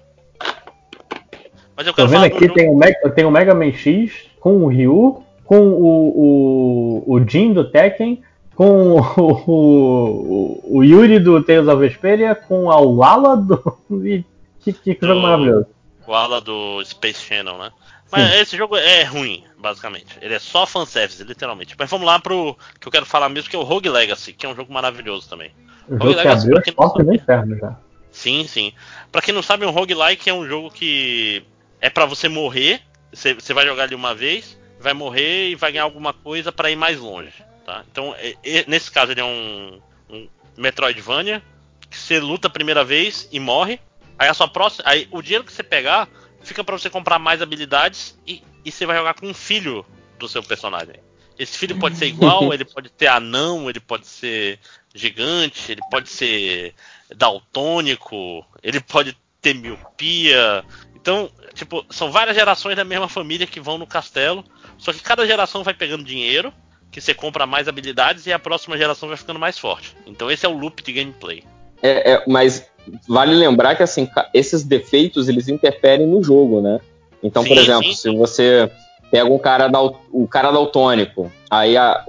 Mas 1.75 1.87
eu 1.87 1.95
quero 1.95 2.07
Tô 2.07 2.13
vendo 2.13 2.25
aqui, 2.27 2.53
tem 2.53 2.69
o, 2.69 2.77
Mega, 2.77 3.11
tem 3.13 3.25
o 3.25 3.31
Mega 3.31 3.55
Man 3.55 3.73
X 3.73 4.13
com 4.39 4.59
o 4.59 4.69
Ryu, 4.69 5.25
com 5.43 5.59
o, 5.59 7.07
o, 7.07 7.15
o 7.15 7.27
Jin 7.27 7.55
do 7.55 7.71
Tekken, 7.71 8.23
com 8.55 8.91
o, 8.91 9.01
o, 9.47 10.61
o, 10.65 10.85
Yuri 10.85 11.19
do 11.19 11.43
Tales 11.43 11.67
of 11.67 11.81
Vesperia, 11.81 12.35
com 12.35 12.71
a 12.71 12.79
Wala 12.79 13.39
do. 13.39 13.79
que, 14.61 14.75
que, 14.75 14.95
que 14.97 15.07
jogo 15.07 15.23
maravilhoso. 15.23 15.67
O 16.07 16.13
Ala 16.13 16.43
do 16.43 16.85
Space 16.85 17.23
Channel, 17.23 17.57
né? 17.57 17.73
Mas 18.11 18.33
Sim. 18.33 18.39
esse 18.39 18.57
jogo 18.57 18.77
é 18.77 19.03
ruim, 19.03 19.45
basicamente. 19.59 20.17
Ele 20.21 20.35
é 20.35 20.39
só 20.39 20.65
fanservice, 20.65 21.23
literalmente. 21.25 21.75
Mas 21.79 21.91
vamos 21.91 22.07
lá 22.07 22.19
pro 22.19 22.57
que 22.81 22.87
eu 22.87 22.93
quero 22.93 23.07
falar 23.07 23.29
mesmo, 23.29 23.51
que 23.51 23.57
é 23.57 23.59
o 23.59 23.65
Rogue 23.65 23.89
Legacy, 23.89 24.33
que 24.33 24.47
é 24.47 24.49
um 24.49 24.55
jogo 24.55 24.73
maravilhoso 24.73 25.29
também. 25.29 25.51
O 25.89 25.97
Rogue 25.97 26.13
jogo 26.13 26.17
Legacy, 26.17 26.47
que 26.63 26.75
abriu 26.79 27.05
do 27.05 27.15
inferno 27.15 27.59
já. 27.59 27.77
Sim, 28.17 28.47
sim. 28.49 28.73
Pra 29.13 29.21
quem 29.21 29.35
não 29.35 29.43
sabe, 29.43 29.67
um 29.67 29.71
roguelike 29.71 30.31
é 30.31 30.33
um 30.33 30.49
jogo 30.49 30.71
que 30.71 31.45
é 31.81 31.91
para 31.91 32.07
você 32.07 32.31
morrer. 32.31 32.81
Você, 33.13 33.35
você 33.35 33.53
vai 33.53 33.67
jogar 33.67 33.83
ali 33.83 33.95
uma 33.95 34.15
vez, 34.15 34.59
vai 34.81 34.95
morrer 34.95 35.51
e 35.51 35.55
vai 35.55 35.71
ganhar 35.71 35.85
alguma 35.85 36.15
coisa 36.15 36.51
para 36.51 36.71
ir 36.71 36.77
mais 36.77 36.99
longe. 36.99 37.45
Tá? 37.67 37.85
Então, 37.93 38.15
é, 38.19 38.35
é, 38.43 38.65
nesse 38.67 38.91
caso, 38.91 39.13
ele 39.13 39.21
é 39.21 39.25
um, 39.25 39.81
um 40.09 40.29
Metroidvania 40.57 41.43
que 41.91 41.99
você 41.99 42.19
luta 42.19 42.49
a 42.49 42.51
primeira 42.51 42.83
vez 42.83 43.29
e 43.31 43.39
morre. 43.39 43.79
Aí 44.19 44.29
a 44.29 44.35
sua 44.35 44.49
próxima, 44.49 44.85
aí 44.89 45.07
o 45.11 45.21
dinheiro 45.21 45.45
que 45.45 45.53
você 45.53 45.63
pegar 45.63 46.09
fica 46.47 46.63
para 46.63 46.79
você 46.79 46.89
comprar 46.89 47.19
mais 47.19 47.43
habilidades 47.43 48.19
e, 48.27 48.43
e 48.65 48.71
você 48.71 48.87
vai 48.87 48.97
jogar 48.97 49.15
com 49.15 49.27
um 49.27 49.35
filho 49.35 49.85
do 50.19 50.29
seu 50.29 50.43
personagem. 50.43 50.97
Esse 51.39 51.59
filho 51.59 51.79
pode 51.79 51.97
ser 51.97 52.07
igual, 52.07 52.53
ele 52.55 52.65
pode 52.65 52.89
ter 52.89 53.09
anão, 53.09 53.69
ele 53.69 53.81
pode 53.81 54.07
ser 54.07 54.59
gigante, 54.95 55.73
ele 55.73 55.83
pode 55.91 56.09
ser 56.09 56.75
daltônico, 57.15 58.45
ele 58.63 58.81
pode 58.81 59.17
ter 59.43 59.55
miopia. 59.55 60.65
Então, 60.95 61.31
tipo, 61.53 61.85
são 61.91 62.11
várias 62.11 62.37
gerações 62.37 62.77
da 62.77 62.85
mesma 62.85 63.09
família 63.09 63.47
que 63.47 63.61
vão 63.61 63.77
no 63.77 63.87
castelo, 63.87 64.45
só 64.79 64.93
que 64.93 65.01
cada 65.01 65.27
geração 65.27 65.63
vai 65.63 65.75
pegando 65.75 66.05
dinheiro, 66.05 66.53
que 66.91 67.01
você 67.01 67.13
compra 67.13 67.45
mais 67.45 67.69
habilidades 67.69 68.27
e 68.27 68.33
a 68.33 68.39
próxima 68.39 68.79
geração 68.79 69.09
vai 69.09 69.19
ficando 69.19 69.39
mais 69.39 69.59
forte. 69.59 69.95
Então 70.07 70.31
esse 70.31 70.47
é 70.47 70.49
o 70.49 70.57
loop 70.57 70.83
de 70.83 70.93
gameplay. 70.93 71.45
É, 71.83 72.13
é, 72.13 72.25
mas 72.27 72.67
vale 73.09 73.35
lembrar 73.35 73.75
que 73.75 73.83
assim, 73.83 74.09
esses 74.33 74.63
defeitos 74.63 75.29
eles 75.29 75.49
interferem 75.49 76.07
no 76.07 76.23
jogo, 76.23 76.61
né? 76.61 76.81
Então, 77.23 77.43
sim, 77.43 77.49
por 77.49 77.59
exemplo, 77.59 77.85
sim. 77.85 77.95
se 77.95 78.17
você 78.17 78.71
pega 79.11 79.31
um 79.33 79.39
cara 79.39 79.69
da, 79.69 79.81
o 79.83 80.27
cara 80.29 80.51
daltônico, 80.51 81.31
aí 81.51 81.77
a, 81.77 82.05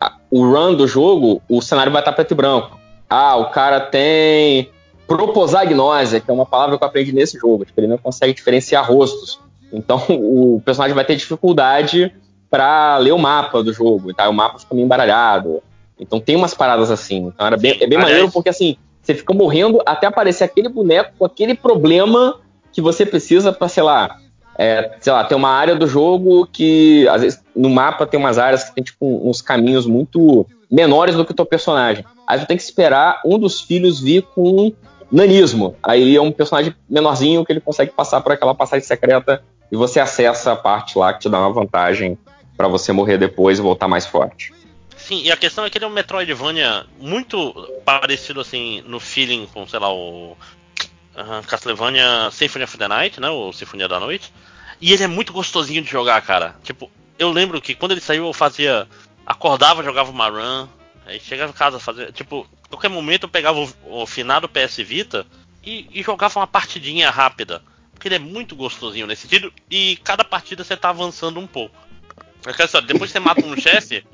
a, 0.00 0.16
o 0.30 0.44
run 0.44 0.74
do 0.74 0.86
jogo, 0.86 1.42
o 1.48 1.60
cenário 1.60 1.92
vai 1.92 2.00
estar 2.00 2.12
preto 2.12 2.32
e 2.32 2.34
branco. 2.34 2.78
Ah, 3.08 3.36
o 3.36 3.50
cara 3.50 3.80
tem 3.80 4.70
proposagnosia, 5.06 6.20
que 6.20 6.30
é 6.30 6.34
uma 6.34 6.46
palavra 6.46 6.78
que 6.78 6.84
eu 6.84 6.88
aprendi 6.88 7.12
nesse 7.12 7.36
jogo. 7.36 7.64
Tipo, 7.64 7.80
ele 7.80 7.88
não 7.88 7.98
consegue 7.98 8.32
diferenciar 8.32 8.88
rostos. 8.88 9.40
Então 9.72 10.00
o 10.08 10.62
personagem 10.64 10.94
vai 10.94 11.04
ter 11.04 11.16
dificuldade 11.16 12.12
para 12.48 12.96
ler 12.98 13.12
o 13.12 13.18
mapa 13.18 13.62
do 13.62 13.72
jogo. 13.72 14.14
Tá? 14.14 14.28
O 14.28 14.32
mapa 14.32 14.58
fica 14.58 14.74
meio 14.74 14.84
embaralhado. 14.84 15.60
Então 15.98 16.20
tem 16.20 16.36
umas 16.36 16.54
paradas 16.54 16.90
assim. 16.90 17.26
Então 17.26 17.46
era 17.46 17.56
bem, 17.56 17.76
é 17.80 17.86
bem 17.86 17.98
maneiro 17.98 18.30
porque 18.30 18.48
assim, 18.48 18.76
você 19.10 19.14
fica 19.14 19.34
morrendo 19.34 19.82
até 19.84 20.06
aparecer 20.06 20.44
aquele 20.44 20.68
boneco 20.68 21.12
com 21.18 21.24
aquele 21.24 21.54
problema 21.54 22.38
que 22.72 22.80
você 22.80 23.04
precisa 23.04 23.52
para, 23.52 23.68
sei 23.68 23.82
lá, 23.82 24.16
é, 24.56 24.96
sei 25.00 25.12
lá, 25.12 25.24
tem 25.24 25.36
uma 25.36 25.50
área 25.50 25.74
do 25.74 25.86
jogo 25.86 26.46
que, 26.46 27.08
às 27.08 27.22
vezes, 27.22 27.42
no 27.56 27.68
mapa 27.68 28.06
tem 28.06 28.20
umas 28.20 28.38
áreas 28.38 28.64
que 28.64 28.74
tem, 28.74 28.84
tipo, 28.84 29.28
uns 29.28 29.42
caminhos 29.42 29.86
muito 29.86 30.46
menores 30.70 31.16
do 31.16 31.24
que 31.24 31.32
o 31.32 31.34
teu 31.34 31.46
personagem. 31.46 32.04
Aí 32.26 32.38
tu 32.38 32.46
tem 32.46 32.56
que 32.56 32.62
esperar 32.62 33.20
um 33.24 33.38
dos 33.38 33.60
filhos 33.60 34.00
vir 34.00 34.22
com 34.22 34.72
nanismo. 35.10 35.74
Aí 35.82 36.14
é 36.14 36.20
um 36.20 36.30
personagem 36.30 36.74
menorzinho 36.88 37.44
que 37.44 37.52
ele 37.52 37.60
consegue 37.60 37.90
passar 37.90 38.20
por 38.20 38.32
aquela 38.32 38.54
passagem 38.54 38.86
secreta 38.86 39.42
e 39.72 39.76
você 39.76 39.98
acessa 39.98 40.52
a 40.52 40.56
parte 40.56 40.96
lá 40.96 41.12
que 41.12 41.20
te 41.20 41.28
dá 41.28 41.40
uma 41.40 41.52
vantagem 41.52 42.16
para 42.56 42.68
você 42.68 42.92
morrer 42.92 43.18
depois 43.18 43.58
e 43.58 43.62
voltar 43.62 43.88
mais 43.88 44.06
forte. 44.06 44.52
Sim, 45.10 45.22
e 45.24 45.32
a 45.32 45.36
questão 45.36 45.64
é 45.64 45.70
que 45.70 45.76
ele 45.76 45.84
é 45.84 45.88
um 45.88 45.90
Metroidvania 45.90 46.86
muito 46.96 47.52
parecido 47.84 48.40
assim 48.40 48.80
no 48.82 49.00
feeling 49.00 49.44
com, 49.52 49.66
sei 49.66 49.80
lá, 49.80 49.92
o 49.92 50.36
uh, 51.16 51.46
Castlevania 51.48 52.30
Symphony 52.30 52.62
of 52.62 52.78
the 52.78 52.86
Night, 52.86 53.20
né, 53.20 53.28
o 53.28 53.52
Sinfonia 53.52 53.88
da 53.88 53.98
Noite. 53.98 54.32
E 54.80 54.92
ele 54.92 55.02
é 55.02 55.08
muito 55.08 55.32
gostosinho 55.32 55.82
de 55.82 55.90
jogar, 55.90 56.22
cara. 56.22 56.54
Tipo, 56.62 56.88
eu 57.18 57.32
lembro 57.32 57.60
que 57.60 57.74
quando 57.74 57.90
ele 57.90 58.00
saiu 58.00 58.24
eu 58.24 58.32
fazia. 58.32 58.86
Acordava, 59.26 59.82
jogava 59.82 60.12
uma 60.12 60.28
run. 60.28 60.68
Aí 61.04 61.18
chegava 61.18 61.50
em 61.50 61.56
casa, 61.56 61.80
fazia. 61.80 62.12
Tipo, 62.12 62.48
qualquer 62.68 62.88
momento 62.88 63.24
eu 63.24 63.28
pegava 63.28 63.58
o, 63.58 64.02
o 64.02 64.06
finado 64.06 64.48
PS 64.48 64.76
Vita 64.76 65.26
e, 65.60 65.88
e, 65.90 66.04
jogava 66.04 66.38
uma 66.38 66.46
partidinha 66.46 67.10
rápida. 67.10 67.64
Porque 67.92 68.06
ele 68.06 68.14
é 68.14 68.20
muito 68.20 68.54
gostosinho 68.54 69.08
nesse 69.08 69.22
sentido. 69.22 69.52
E 69.68 69.96
cada 70.04 70.22
partida 70.22 70.62
você 70.62 70.76
tá 70.76 70.90
avançando 70.90 71.40
um 71.40 71.48
pouco. 71.48 71.74
É 72.46 72.80
depois 72.82 73.10
que 73.10 73.18
você 73.18 73.20
mata 73.20 73.44
um 73.44 73.56
chefe, 73.60 74.04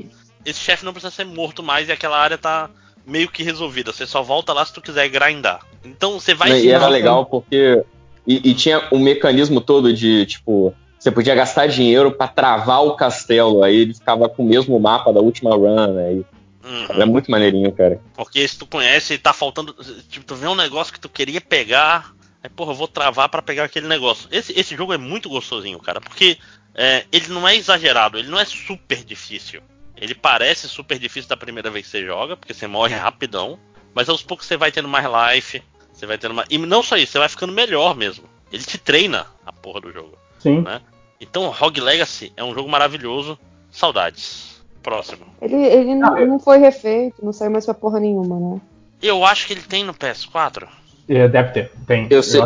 esse 0.47 0.61
chefe 0.61 0.85
não 0.85 0.93
precisa 0.93 1.15
ser 1.15 1.25
morto 1.25 1.63
mais 1.63 1.89
e 1.89 1.93
aquela 1.93 2.19
área 2.19 2.39
tá 2.39 2.71
meio 3.05 3.29
que 3.29 3.43
resolvida. 3.43 3.93
Você 3.93 4.07
só 4.07 4.23
volta 4.23 4.53
lá 4.53 4.65
se 4.65 4.73
tu 4.73 4.81
quiser 4.81 5.09
grindar. 5.09 5.61
Então 5.85 6.19
você 6.19 6.35
vai. 6.35 6.61
E 6.61 6.71
era 6.71 6.87
legal 6.89 7.27
porque 7.27 7.85
e, 8.27 8.51
e, 8.51 8.55
tinha 8.55 8.89
um 8.93 8.99
mecanismo 8.99 9.61
todo 9.61 9.93
de, 9.93 10.27
tipo, 10.27 10.75
você 10.99 11.11
podia 11.11 11.35
gastar 11.35 11.67
dinheiro 11.69 12.11
para 12.11 12.27
travar 12.27 12.85
o 12.85 12.97
castelo, 12.97 13.63
aí 13.63 13.77
ele 13.77 13.95
ficava 13.95 14.29
com 14.29 14.43
o 14.43 14.47
mesmo 14.47 14.79
mapa 14.81 15.13
da 15.13 15.21
última 15.21 15.55
run, 15.55 15.93
né? 15.93 16.13
E, 16.15 16.27
uhum. 16.67 17.03
É 17.03 17.05
muito 17.05 17.31
maneirinho, 17.31 17.71
cara. 17.71 18.01
Porque 18.15 18.47
se 18.47 18.59
tu 18.59 18.67
conhece, 18.67 19.17
tá 19.17 19.33
faltando. 19.33 19.75
Tipo, 20.09 20.27
tu 20.27 20.35
vê 20.35 20.49
um 20.49 20.57
negócio 20.57 20.93
que 20.93 21.01
tu 21.01 21.09
queria 21.09 21.41
pegar. 21.41 22.13
Aí, 22.43 22.51
porra, 22.51 22.73
eu 22.73 22.77
vou 22.77 22.89
travar 22.89 23.29
para 23.29 23.43
pegar 23.43 23.65
aquele 23.65 23.87
negócio. 23.87 24.29
Esse, 24.33 24.53
esse 24.59 24.77
jogo 24.77 24.93
é 24.93 24.99
muito 24.99 25.29
gostosinho, 25.29 25.79
cara, 25.79 26.01
porque 26.01 26.37
é, 26.75 27.05
ele 27.13 27.29
não 27.29 27.47
é 27.47 27.55
exagerado, 27.55 28.19
ele 28.19 28.29
não 28.29 28.39
é 28.39 28.45
super 28.45 29.05
difícil. 29.05 29.63
Ele 29.97 30.15
parece 30.15 30.69
super 30.69 30.99
difícil 30.99 31.29
da 31.29 31.37
primeira 31.37 31.71
vez 31.71 31.87
que 31.87 31.91
você 31.91 32.05
joga, 32.05 32.37
porque 32.37 32.53
você 32.53 32.67
morre 32.67 32.95
rapidão. 32.95 33.59
Mas 33.95 34.09
aos 34.09 34.23
poucos 34.23 34.47
você 34.47 34.57
vai 34.57 34.71
tendo 34.71 34.89
mais 34.89 35.07
life, 35.07 35.63
você 35.93 36.07
vai 36.07 36.19
tendo 36.19 36.33
uma. 36.33 36.45
E 36.51 36.59
não 36.59 36.83
só 36.83 36.97
isso, 36.97 37.13
você 37.13 37.19
vai 37.19 37.29
ficando 37.29 37.53
melhor 37.53 37.97
mesmo. 37.97 38.25
Ele 38.53 38.63
te 38.63 38.77
treina 38.77 39.27
a 39.45 39.53
porra 39.53 39.81
do 39.81 39.93
jogo. 39.93 40.17
Sim. 40.39 40.61
Né? 40.61 40.81
Então, 41.21 41.49
Rogue 41.49 41.81
Legacy 41.81 42.33
é 42.37 42.45
um 42.45 42.55
jogo 42.55 42.69
maravilhoso. 42.69 43.39
Saudades. 43.71 44.63
Próximo. 44.83 45.27
Ele, 45.41 45.57
ele 45.57 45.95
não, 45.95 46.17
ah, 46.17 46.25
não 46.25 46.39
foi 46.39 46.59
refeito, 46.59 47.25
não 47.25 47.33
saiu 47.33 47.51
mais 47.51 47.65
pra 47.65 47.75
porra 47.75 47.99
nenhuma, 47.99 48.39
né? 48.39 48.61
Eu 49.03 49.25
acho 49.25 49.47
que 49.47 49.53
ele 49.53 49.63
tem 49.63 49.83
no 49.83 49.93
PS4. 49.93 50.69
É, 51.09 51.29
deve 51.29 51.53
ter, 51.53 51.73
tem. 51.87 52.07
Eu, 52.11 52.23
sei, 52.23 52.43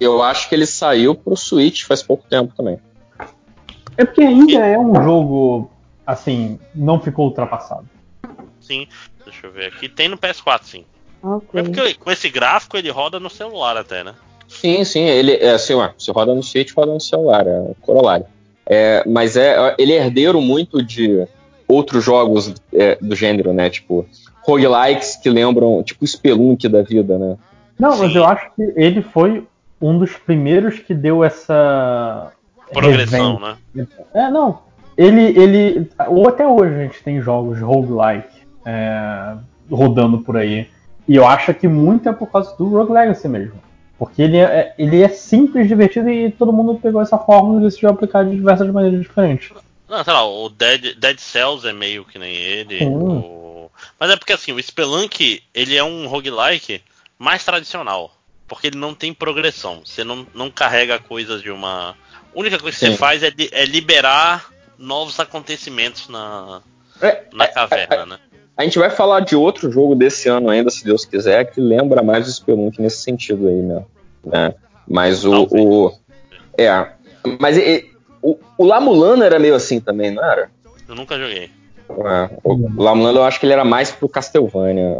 eu 0.00 0.22
acho 0.22 0.48
que 0.48 0.54
ele 0.54 0.66
saiu 0.66 1.14
pro 1.14 1.36
Switch 1.36 1.84
faz 1.84 2.02
pouco 2.02 2.26
tempo 2.28 2.54
também. 2.56 2.78
É 3.96 4.04
porque 4.04 4.22
ainda 4.22 4.66
é 4.66 4.78
um 4.78 4.94
jogo, 5.02 5.70
assim, 6.06 6.58
não 6.74 7.00
ficou 7.00 7.26
ultrapassado. 7.26 7.88
Sim, 8.60 8.86
deixa 9.24 9.46
eu 9.46 9.52
ver 9.52 9.66
aqui. 9.66 9.88
Tem 9.88 10.08
no 10.08 10.16
PS4, 10.16 10.62
sim. 10.62 10.84
Okay. 11.22 11.60
É 11.60 11.62
porque 11.62 11.94
com 11.94 12.10
esse 12.10 12.28
gráfico 12.28 12.76
ele 12.76 12.90
roda 12.90 13.20
no 13.20 13.30
celular 13.30 13.76
até, 13.76 14.02
né? 14.02 14.14
Sim, 14.48 14.84
sim, 14.84 15.00
ele 15.00 15.32
é 15.34 15.52
assim, 15.52 15.74
ó, 15.74 15.90
se 15.96 16.10
roda 16.10 16.34
no 16.34 16.42
Switch, 16.42 16.72
roda 16.74 16.92
no 16.92 17.00
celular, 17.00 17.46
é 17.46 17.58
o 17.60 17.76
corolário. 17.80 18.26
É, 18.66 19.02
mas 19.08 19.36
é, 19.36 19.74
ele 19.78 19.92
é 19.92 19.96
herdeiro 19.96 20.40
muito 20.40 20.82
de 20.82 21.26
outros 21.66 22.04
jogos 22.04 22.54
é, 22.72 22.96
do 23.00 23.14
gênero, 23.14 23.52
né? 23.52 23.70
Tipo, 23.70 24.06
roguelikes 24.42 25.16
que 25.16 25.30
lembram, 25.30 25.82
tipo, 25.82 26.06
Spelunk 26.06 26.68
da 26.68 26.82
vida, 26.82 27.18
né? 27.18 27.36
Não, 27.78 27.92
sim. 27.92 28.02
mas 28.02 28.14
eu 28.14 28.24
acho 28.24 28.50
que 28.54 28.62
ele 28.76 29.02
foi 29.02 29.46
um 29.80 29.98
dos 29.98 30.12
primeiros 30.16 30.78
que 30.78 30.94
deu 30.94 31.24
essa 31.24 32.32
progressão, 32.72 33.40
né? 33.40 33.56
É, 34.14 34.30
não. 34.30 34.60
Ele, 34.96 35.22
ele, 35.38 35.90
ou 36.08 36.28
até 36.28 36.46
hoje 36.46 36.74
a 36.74 36.82
gente 36.84 37.02
tem 37.02 37.20
jogos 37.20 37.58
roguelike 37.60 38.42
é, 38.64 39.36
rodando 39.70 40.18
por 40.18 40.36
aí. 40.36 40.68
E 41.08 41.16
eu 41.16 41.26
acho 41.26 41.52
que 41.54 41.66
muito 41.66 42.08
é 42.08 42.12
por 42.12 42.30
causa 42.30 42.56
do 42.56 42.68
Rogue 42.68 42.92
Legacy 42.92 43.28
mesmo. 43.28 43.60
Porque 43.98 44.22
ele 44.22 44.38
é, 44.38 44.74
ele 44.78 45.02
é 45.02 45.08
simples, 45.08 45.68
divertido 45.68 46.10
e 46.10 46.30
todo 46.30 46.52
mundo 46.52 46.78
pegou 46.80 47.00
essa 47.00 47.18
fórmula 47.18 47.60
e 47.60 47.64
decidiu 47.64 47.90
aplicar 47.90 48.24
de 48.24 48.34
diversas 48.34 48.68
maneiras 48.70 49.00
diferentes. 49.00 49.52
Não, 49.88 50.02
sei 50.02 50.12
lá, 50.12 50.26
o 50.26 50.48
Dead, 50.48 50.96
Dead 50.98 51.18
Cells 51.18 51.66
é 51.68 51.72
meio 51.72 52.04
que 52.04 52.18
nem 52.18 52.34
ele. 52.34 52.84
O... 52.84 53.70
Mas 53.98 54.10
é 54.10 54.16
porque 54.16 54.32
assim, 54.32 54.52
o 54.52 54.62
Spelunk, 54.62 55.42
ele 55.54 55.76
é 55.76 55.84
um 55.84 56.06
roguelike 56.06 56.82
mais 57.18 57.44
tradicional. 57.44 58.12
Porque 58.48 58.66
ele 58.68 58.78
não 58.78 58.94
tem 58.94 59.14
progressão. 59.14 59.82
Você 59.84 60.04
não, 60.04 60.26
não 60.34 60.50
carrega 60.50 60.98
coisas 60.98 61.40
de 61.42 61.50
uma. 61.50 61.90
A 61.90 61.94
única 62.34 62.58
coisa 62.58 62.76
que 62.76 62.84
Sim. 62.84 62.92
você 62.92 62.98
faz 62.98 63.22
é, 63.22 63.32
é 63.52 63.64
liberar 63.64 64.50
novos 64.82 65.18
acontecimentos 65.20 66.08
na, 66.08 66.60
é, 67.00 67.22
na 67.32 67.46
caverna, 67.46 67.94
é, 67.94 68.06
né? 68.06 68.18
A 68.56 68.64
gente 68.64 68.78
vai 68.78 68.90
falar 68.90 69.20
de 69.20 69.34
outro 69.34 69.70
jogo 69.72 69.94
desse 69.94 70.28
ano 70.28 70.50
ainda, 70.50 70.70
se 70.70 70.84
Deus 70.84 71.04
quiser, 71.04 71.50
que 71.50 71.60
lembra 71.60 72.02
mais 72.02 72.28
o 72.28 72.32
Spelunk 72.32 72.80
nesse 72.80 73.02
sentido 73.02 73.48
aí, 73.48 73.62
né? 73.62 73.84
né? 74.24 74.54
Mas 74.86 75.24
o, 75.24 75.48
o. 75.50 75.98
É. 76.58 76.92
Mas 77.40 77.56
e, 77.56 77.90
o, 78.20 78.38
o 78.58 78.64
Lamulano 78.64 79.24
era 79.24 79.38
meio 79.38 79.54
assim 79.54 79.80
também, 79.80 80.10
não 80.10 80.22
era? 80.22 80.50
Eu 80.86 80.94
nunca 80.94 81.18
joguei. 81.18 81.50
É, 81.88 82.30
o 82.44 82.82
Lamulano 82.82 83.18
eu 83.18 83.24
acho 83.24 83.40
que 83.40 83.46
ele 83.46 83.54
era 83.54 83.64
mais 83.64 83.90
pro 83.90 84.08
Castlevania. 84.08 84.96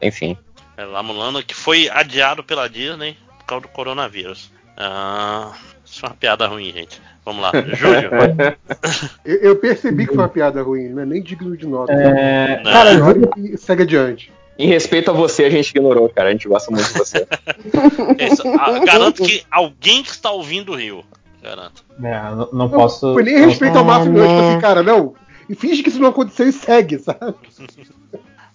É, 0.00 0.06
enfim. 0.06 0.38
É, 0.76 0.84
Lamulano 0.84 1.42
que 1.42 1.54
foi 1.54 1.88
adiado 1.88 2.44
pela 2.44 2.68
Disney 2.68 3.16
por 3.40 3.46
causa 3.46 3.62
do 3.62 3.68
coronavírus. 3.68 4.52
Ah, 4.76 5.52
Isso 5.84 6.00
foi 6.00 6.08
uma 6.08 6.16
piada 6.16 6.46
ruim, 6.46 6.72
gente. 6.72 7.00
Vamos 7.24 7.42
lá. 7.42 7.52
Júlio. 7.74 8.10
eu, 9.24 9.36
eu, 9.36 9.56
percebi 9.56 10.06
que 10.06 10.14
foi 10.14 10.22
uma 10.22 10.28
piada 10.28 10.62
ruim, 10.62 10.88
não 10.88 11.02
é 11.02 11.06
nem 11.06 11.22
digno 11.22 11.56
de 11.56 11.66
nota. 11.66 11.92
É... 11.92 12.62
Cara, 12.62 12.90
e 13.36 13.56
segue 13.56 13.82
adiante. 13.82 14.32
Em 14.58 14.68
respeito 14.68 15.10
a 15.10 15.14
você, 15.14 15.44
a 15.44 15.50
gente 15.50 15.70
ignorou, 15.70 16.08
cara. 16.08 16.28
A 16.28 16.32
gente 16.32 16.46
gosta 16.46 16.70
muito 16.70 16.86
de 16.86 16.98
você. 16.98 17.26
Isso, 18.20 18.46
a, 18.46 18.84
garanto 18.84 19.22
que 19.22 19.44
alguém 19.50 20.02
que 20.02 20.10
está 20.10 20.30
ouvindo 20.30 20.74
riu. 20.74 21.04
Garanto. 21.42 21.84
É, 22.02 22.20
não, 22.30 22.48
não 22.52 22.70
posso. 22.70 23.12
Foi 23.12 23.22
nem 23.22 23.46
respeito 23.46 23.76
ao 23.76 23.84
máximo, 23.84 24.16
eu, 24.18 24.26
tipo 24.26 24.40
assim, 24.40 24.60
cara, 24.60 24.82
não. 24.82 25.14
E 25.48 25.54
finge 25.54 25.82
que 25.82 25.90
isso 25.90 26.00
não 26.00 26.08
aconteceu 26.08 26.48
e 26.48 26.52
segue, 26.52 26.98
sabe? 26.98 27.34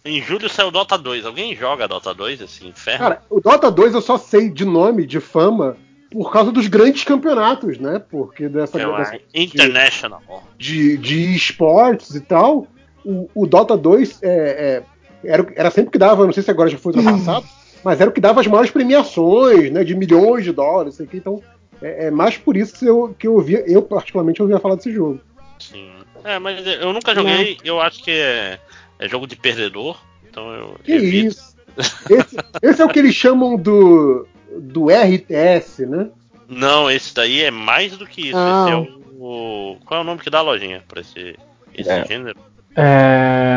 Em 0.04 0.22
julho 0.22 0.50
saiu 0.50 0.72
Dota 0.72 0.98
2. 0.98 1.26
Alguém 1.26 1.56
joga 1.56 1.88
Dota 1.88 2.14
2, 2.14 2.42
esse 2.42 2.66
inferno? 2.66 3.00
Cara, 3.00 3.22
o 3.30 3.40
Dota 3.40 3.70
2 3.70 3.94
eu 3.94 4.02
só 4.02 4.18
sei 4.18 4.50
de 4.50 4.66
nome, 4.66 5.06
de 5.06 5.20
fama, 5.20 5.78
por 6.12 6.32
causa 6.32 6.52
dos 6.52 6.68
grandes 6.68 7.04
campeonatos, 7.04 7.78
né? 7.78 8.00
Porque 8.10 8.50
dessa. 8.50 8.82
É 8.82 8.98
dessa 8.98 9.20
International. 9.34 10.22
De, 10.58 10.98
de 10.98 11.36
esportes 11.36 12.16
e 12.16 12.22
tal. 12.22 12.68
O, 13.06 13.30
o 13.34 13.48
Dota 13.48 13.78
2 13.78 14.20
é, 14.22 14.30
é, 14.30 14.84
era, 15.24 15.48
era 15.56 15.72
sempre 15.72 15.92
que 15.92 15.98
dava, 15.98 16.26
não 16.26 16.34
sei 16.34 16.44
se 16.44 16.52
agora 16.52 16.70
já 16.70 16.78
foi 16.78 16.94
ultrapassado, 16.94 17.46
mas 17.84 18.02
era 18.02 18.10
o 18.10 18.14
que 18.14 18.20
dava 18.20 18.42
as 18.42 18.48
maiores 18.48 18.72
premiações, 18.72 19.72
né? 19.72 19.84
De 19.84 19.96
milhões 19.96 20.44
de 20.44 20.52
dólares, 20.52 20.96
sei 20.96 21.08
que. 21.08 21.18
Então, 21.18 21.42
é, 21.82 22.08
é, 22.08 22.12
mais 22.12 22.38
por 22.38 22.58
isso 22.58 22.78
que 22.78 22.86
eu, 22.86 23.16
que 23.18 23.28
eu 23.28 23.36
ouvia, 23.36 23.64
eu 23.68 23.82
particularmente 23.82 24.42
ouvia 24.42 24.60
falar 24.60 24.76
desse 24.76 24.92
jogo. 24.92 25.20
Sim. 25.60 25.90
É, 26.24 26.38
mas 26.40 26.66
eu 26.66 26.92
nunca 26.92 27.16
joguei, 27.16 27.58
eu 27.64 27.80
acho 27.80 28.04
que 28.04 28.12
é, 28.12 28.60
é 28.98 29.08
jogo 29.08 29.26
de 29.26 29.36
perdedor. 29.36 29.98
Então 30.30 30.54
eu. 30.54 30.76
Que 30.84 30.94
evito. 30.94 31.28
isso? 31.28 31.50
Esse, 32.10 32.36
esse, 32.62 32.82
é 32.82 32.86
o 32.86 32.90
que 32.90 33.00
eles 33.00 33.16
chamam 33.16 33.56
do, 33.56 34.28
do 34.58 34.90
RTS, 34.90 35.86
né? 35.86 36.08
Não, 36.48 36.90
esse 36.90 37.14
daí 37.14 37.44
é 37.44 37.52
mais 37.52 37.96
do 37.98 38.08
que 38.08 38.30
isso. 38.30 38.38
Ah. 38.38 38.66
Esse 38.66 38.72
é 38.72 38.76
o, 38.76 39.00
o, 39.20 39.78
Qual 39.86 40.00
é 40.00 40.04
o 40.04 40.06
nome 40.06 40.22
que 40.22 40.30
dá 40.30 40.40
a 40.40 40.44
lojinha 40.44 40.84
pra 40.88 41.02
esse, 41.02 41.36
esse 41.76 41.90
é. 41.90 42.06
gênero? 42.06 42.40
É... 42.76 43.56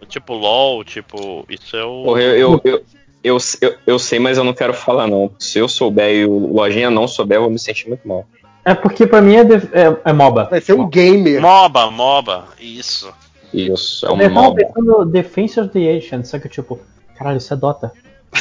é 0.00 0.06
tipo 0.06 0.34
LOL, 0.34 0.84
tipo. 0.84 1.44
Isso 1.48 1.76
é 1.76 1.84
o. 1.84 2.04
Porra, 2.04 2.22
eu, 2.22 2.34
eu, 2.36 2.60
eu, 2.64 2.84
eu, 3.22 3.38
eu, 3.60 3.74
eu 3.86 3.98
sei, 3.98 4.18
mas 4.18 4.38
eu 4.38 4.44
não 4.44 4.54
quero 4.54 4.72
falar, 4.72 5.06
não. 5.06 5.30
Se 5.38 5.58
eu 5.58 5.68
souber 5.68 6.14
e 6.14 6.24
o 6.24 6.52
lojinha 6.54 6.90
não 6.90 7.08
souber, 7.08 7.36
eu 7.36 7.42
vou 7.42 7.50
me 7.50 7.58
sentir 7.58 7.88
muito 7.88 8.06
mal. 8.06 8.26
É 8.64 8.74
porque 8.74 9.06
pra 9.06 9.20
mim 9.20 9.36
é, 9.36 9.42
é, 9.42 9.96
é 10.04 10.12
MOBA. 10.12 10.44
Vai 10.50 10.60
ser 10.60 10.72
um 10.72 10.88
gamer. 10.88 11.40
MOBA, 11.40 11.90
MOBA, 11.90 12.44
isso. 12.58 13.12
Isso, 13.54 14.04
é 14.06 14.12
um 14.12 14.20
eu 14.20 14.30
MOBA. 14.30 14.60
Eu 14.60 14.66
pensando 14.66 15.04
Defense 15.06 15.60
of 15.60 15.70
the 15.70 15.96
Ancient, 15.96 16.24
só 16.24 16.38
que 16.38 16.48
tipo, 16.48 16.78
caralho, 17.16 17.38
isso 17.38 17.54
é 17.54 17.56
Dota. 17.56 17.92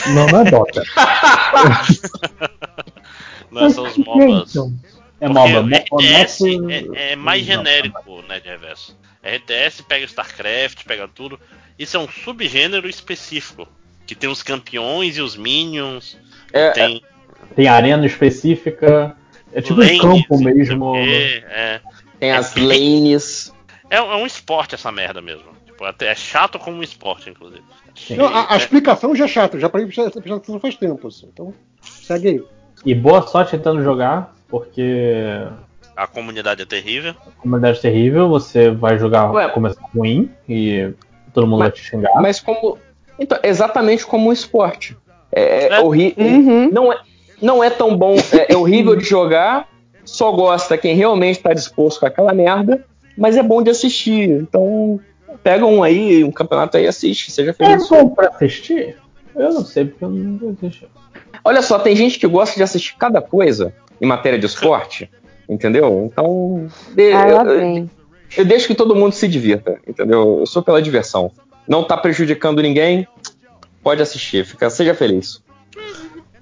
Não, 0.08 0.28
não 0.28 0.42
é 0.42 0.52
Dota. 0.52 0.84
não 3.52 3.70
são 3.70 3.86
os 3.86 3.98
MOBAs. 3.98 4.56
É 5.20 5.28
MOBA. 5.28 5.78
RTS 5.78 6.42
é, 6.70 7.12
é, 7.12 7.16
mais 7.16 7.46
genérico, 7.46 8.22
né, 8.24 8.40
de 8.40 8.50
reverso. 8.50 8.98
RTS 9.24 9.82
pega 9.82 10.06
StarCraft, 10.06 10.86
pega 10.86 11.08
tudo. 11.08 11.40
Isso 11.78 11.98
é 11.98 12.00
um 12.00 12.08
subgênero 12.08 12.88
específico. 12.88 13.68
Que 14.06 14.14
tem 14.14 14.30
os 14.30 14.44
campeões 14.44 15.18
e 15.18 15.22
os 15.22 15.36
minions. 15.36 16.18
É, 16.54 16.70
tem... 16.72 17.02
tem 17.56 17.68
arena 17.68 18.06
específica. 18.06 19.16
É 19.52 19.62
tipo 19.62 19.80
lanes, 19.80 20.04
um 20.04 20.22
campo 20.22 20.38
mesmo. 20.38 20.96
É, 20.98 21.82
Tem 22.20 22.32
as 22.32 22.54
lanes. 22.56 23.52
É, 23.90 23.96
é, 23.96 24.02
um 24.02 24.26
esporte 24.26 24.76
essa 24.76 24.92
merda 24.92 25.22
mesmo. 25.22 25.56
Tipo, 25.66 25.86
é 26.04 26.16
chato 26.16 26.60
como 26.60 26.78
um 26.78 26.84
esporte, 26.84 27.30
inclusive. 27.30 27.64
Não, 28.18 28.26
a, 28.26 28.54
a, 28.54 28.58
explicação 28.58 29.16
já 29.16 29.26
é 29.26 29.28
chata, 29.28 29.60
já 29.60 29.70
pra 29.70 29.82
essa 29.82 30.02
explicação 30.08 30.60
faz 30.60 30.76
tempo, 30.76 31.08
assim. 31.08 31.30
Então, 31.32 31.54
segue 31.82 32.28
aí. 32.28 32.44
E 32.86 32.94
boa 32.94 33.22
sorte 33.26 33.52
tentando 33.52 33.82
jogar, 33.82 34.34
porque. 34.48 35.48
A 35.96 36.06
comunidade 36.06 36.62
é 36.62 36.66
terrível. 36.66 37.16
A 37.26 37.42
comunidade 37.42 37.80
é 37.80 37.82
terrível, 37.82 38.28
você 38.28 38.70
vai 38.70 39.00
jogar 39.00 39.32
Ué, 39.32 39.48
começar 39.50 39.82
ruim 39.96 40.30
e 40.48 40.94
todo 41.34 41.48
mundo 41.48 41.60
mas, 41.60 41.70
vai 41.70 41.72
te 41.72 41.84
xingar. 41.84 42.22
Mas 42.22 42.40
como. 42.40 42.78
Então, 43.18 43.40
exatamente 43.44 44.06
como 44.06 44.30
um 44.30 44.34
esporte. 44.34 44.98
É, 45.32 45.74
é 45.74 45.80
horrível. 45.80 46.26
Uhum. 46.26 46.70
Não 46.70 46.92
é 46.92 47.00
não 47.42 47.64
é 47.64 47.70
tão 47.70 47.96
bom, 47.96 48.16
é, 48.16 48.54
é 48.54 48.58
horrível 48.58 48.96
de 48.96 49.06
jogar, 49.06 49.68
só 50.04 50.32
gosta 50.32 50.78
quem 50.78 50.96
realmente 50.96 51.38
está 51.38 51.54
disposto 51.54 52.00
com 52.00 52.06
aquela 52.06 52.34
merda, 52.34 52.84
mas 53.18 53.38
é 53.38 53.44
bom 53.44 53.62
de 53.62 53.70
assistir. 53.70 54.30
Então, 54.30 55.00
pega 55.44 55.66
um 55.66 55.84
aí, 55.84 56.24
um 56.24 56.32
campeonato 56.32 56.78
aí 56.78 56.86
e 56.86 56.88
assiste, 56.88 57.32
seja 57.32 57.54
feliz. 57.54 57.86
É 57.86 57.88
bom 57.90 58.10
pra 58.10 58.30
assistir? 58.30 58.98
Eu 59.36 59.54
não 59.54 59.66
sei, 59.66 59.86
porque 59.86 60.06
eu 60.06 60.10
não 60.10 60.56
assisto. 60.58 60.88
Olha 61.44 61.62
só, 61.62 61.78
tem 61.78 61.96
gente 61.96 62.18
que 62.18 62.28
gosta 62.28 62.56
de 62.56 62.64
assistir 62.64 62.96
cada 62.98 63.22
coisa 63.22 63.74
em 64.02 64.06
matéria 64.06 64.40
de 64.40 64.46
esporte, 64.46 65.10
entendeu? 65.48 66.10
Então, 66.12 66.68
de, 66.94 67.14
ah, 67.14 67.28
eu, 67.28 67.90
eu 68.38 68.46
deixo 68.46 68.68
que 68.68 68.76
todo 68.76 68.96
mundo 68.96 69.14
se 69.14 69.28
divirta, 69.28 69.80
entendeu? 69.88 70.40
Eu 70.40 70.46
sou 70.46 70.64
pela 70.64 70.82
diversão. 70.82 71.32
Não 71.68 71.84
tá 71.84 71.98
prejudicando 71.98 72.62
ninguém, 72.62 73.08
pode 73.84 74.02
assistir, 74.02 74.46
fica, 74.46 74.70
seja 74.70 74.94
feliz. 74.94 75.44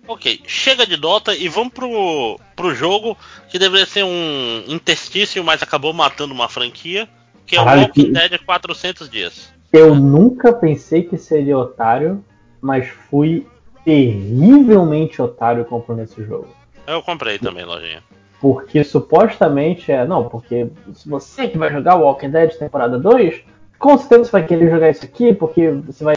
Ok, 0.08 0.42
chega 0.46 0.86
de 0.86 0.98
Dota 0.98 1.34
e 1.34 1.48
vamos 1.48 1.74
pro, 1.74 2.40
pro 2.56 2.76
jogo 2.76 3.18
que 3.50 3.58
deveria 3.58 3.86
ser 3.86 4.04
um 4.04 4.64
interstício, 4.68 5.44
mas 5.44 5.64
acabou 5.64 5.94
matando 5.94 6.34
uma 6.34 6.50
franquia, 6.50 7.08
que 7.46 7.56
é 7.56 7.62
o 7.62 7.66
Walking 7.66 8.06
que... 8.06 8.12
Dead 8.12 8.40
400 8.46 9.10
dias. 9.10 9.54
Eu 9.72 9.96
nunca 9.96 10.54
pensei 10.54 11.04
que 11.04 11.18
seria 11.18 11.58
otário, 11.58 12.24
mas 12.62 12.88
fui 12.88 13.48
terrivelmente 13.84 15.22
otário 15.22 15.66
comprando 15.66 16.02
esse 16.02 16.24
jogo. 16.24 16.48
Eu 16.86 17.02
comprei 17.02 17.40
também, 17.40 17.66
lojinha. 17.66 18.04
Porque 18.40 18.84
supostamente 18.84 19.92
é. 19.92 20.06
Não, 20.06 20.30
porque 20.30 20.68
se 20.94 21.08
você 21.10 21.48
que 21.48 21.58
vai 21.58 21.72
jogar 21.72 21.96
Walking 21.96 22.30
Dead 22.30 22.52
temporada 22.58 23.00
2, 23.00 23.42
com 23.80 23.98
certeza 23.98 24.26
você 24.26 24.32
vai 24.32 24.46
querer 24.46 24.70
jogar 24.70 24.90
isso 24.90 25.06
aqui, 25.06 25.34
porque 25.34 25.70
você 25.70 26.04
vai 26.04 26.16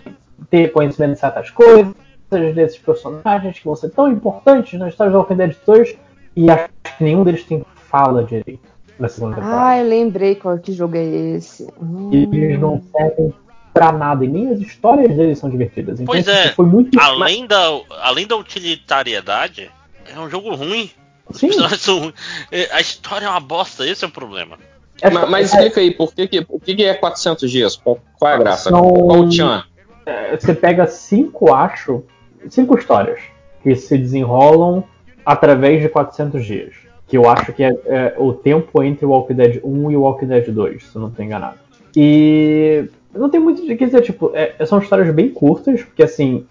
ter 0.51 0.73
conhecimento 0.73 1.15
de 1.15 1.21
certas 1.21 1.51
coisas 1.51 1.95
desses 2.55 2.79
personagens 2.79 3.59
que 3.59 3.65
vão 3.65 3.77
ser 3.77 3.91
tão 3.91 4.11
importantes 4.11 4.79
na 4.79 4.89
história 4.89 5.13
do 5.13 5.19
Walking 5.19 5.37
Dead 5.37 5.57
2 5.65 5.97
e 6.35 6.51
acho 6.51 6.69
que 6.99 7.05
nenhum 7.05 7.25
deles 7.25 7.45
tem 7.45 7.65
fala 7.89 8.25
direito 8.25 8.76
na 8.99 9.09
segunda 9.09 9.37
temporada. 9.37 9.67
Ah, 9.67 9.79
eu 9.79 9.89
lembrei 9.89 10.35
qual 10.35 10.59
que 10.59 10.73
jogo 10.73 10.97
é 10.97 11.05
esse. 11.05 11.69
Hum. 11.81 12.11
Eles 12.13 12.59
não 12.59 12.83
servem 12.93 13.35
pra 13.73 13.93
nada 13.93 14.25
e 14.25 14.29
nem 14.29 14.51
as 14.51 14.59
histórias 14.59 15.15
deles 15.15 15.39
são 15.39 15.51
divertidas. 15.51 16.01
Então, 16.01 16.13
pois 16.13 16.27
é, 16.27 16.53
foi 16.53 16.65
muito 16.65 16.99
além, 16.99 17.47
da, 17.47 17.59
além 18.03 18.27
da 18.27 18.37
utilitariedade, 18.37 19.71
é 20.15 20.19
um 20.19 20.31
jogo 20.31 20.55
ruim. 20.55 20.91
Sim. 21.33 21.51
São, 21.77 22.13
é, 22.51 22.73
a 22.73 22.81
história 22.81 23.27
é 23.27 23.29
uma 23.29 23.41
bosta, 23.41 23.87
esse 23.87 24.05
é 24.05 24.09
o 24.09 24.11
problema. 24.11 24.57
É, 25.03 25.11
mas, 25.11 25.29
mas 25.29 25.53
explica 25.53 25.81
aí, 25.81 25.91
por 25.91 26.15
que, 26.15 26.27
que, 26.27 26.43
por 26.43 26.61
que, 26.61 26.75
que 26.75 26.85
é 26.85 26.95
400 26.95 27.51
dias? 27.51 27.77
Qual, 27.77 27.99
qual 28.19 28.31
é 28.31 28.35
a 28.35 28.39
graça? 28.39 28.71
São... 28.71 28.81
Qual 28.81 29.21
o 29.21 29.29
tchan? 29.29 29.63
É, 30.07 30.37
você 30.37 30.55
pega 30.55 30.87
cinco, 30.87 31.53
acho, 31.53 32.05
cinco 32.49 32.79
histórias 32.79 33.21
que 33.63 33.75
se 33.75 33.99
desenrolam 33.99 34.85
através 35.25 35.83
de 35.83 35.89
400 35.89 36.45
dias. 36.45 36.86
Que 37.07 37.17
eu 37.17 37.29
acho 37.29 37.53
que 37.53 37.63
é, 37.63 37.77
é 37.87 38.15
o 38.19 38.33
tempo 38.33 38.83
entre 38.83 39.07
o 39.07 39.11
Walking 39.11 39.35
Dead 39.35 39.61
1 39.63 39.91
e 39.91 39.97
o 39.97 40.03
Walking 40.03 40.27
Dead 40.27 40.49
2, 40.49 40.83
se 40.85 40.97
eu 40.97 41.03
não 41.03 41.09
estou 41.09 41.25
enganado. 41.25 41.59
E 41.95 42.89
não 43.15 43.31
tem 43.31 43.41
muito 43.41 43.63
o 43.63 43.77
que 43.77 43.87
dizer, 43.87 44.03
tipo, 44.03 44.31
é, 44.35 44.55
são 44.67 44.79
histórias 44.79 45.13
bem 45.15 45.31
curtas, 45.31 45.83
porque 45.83 46.03
assim, 46.03 46.47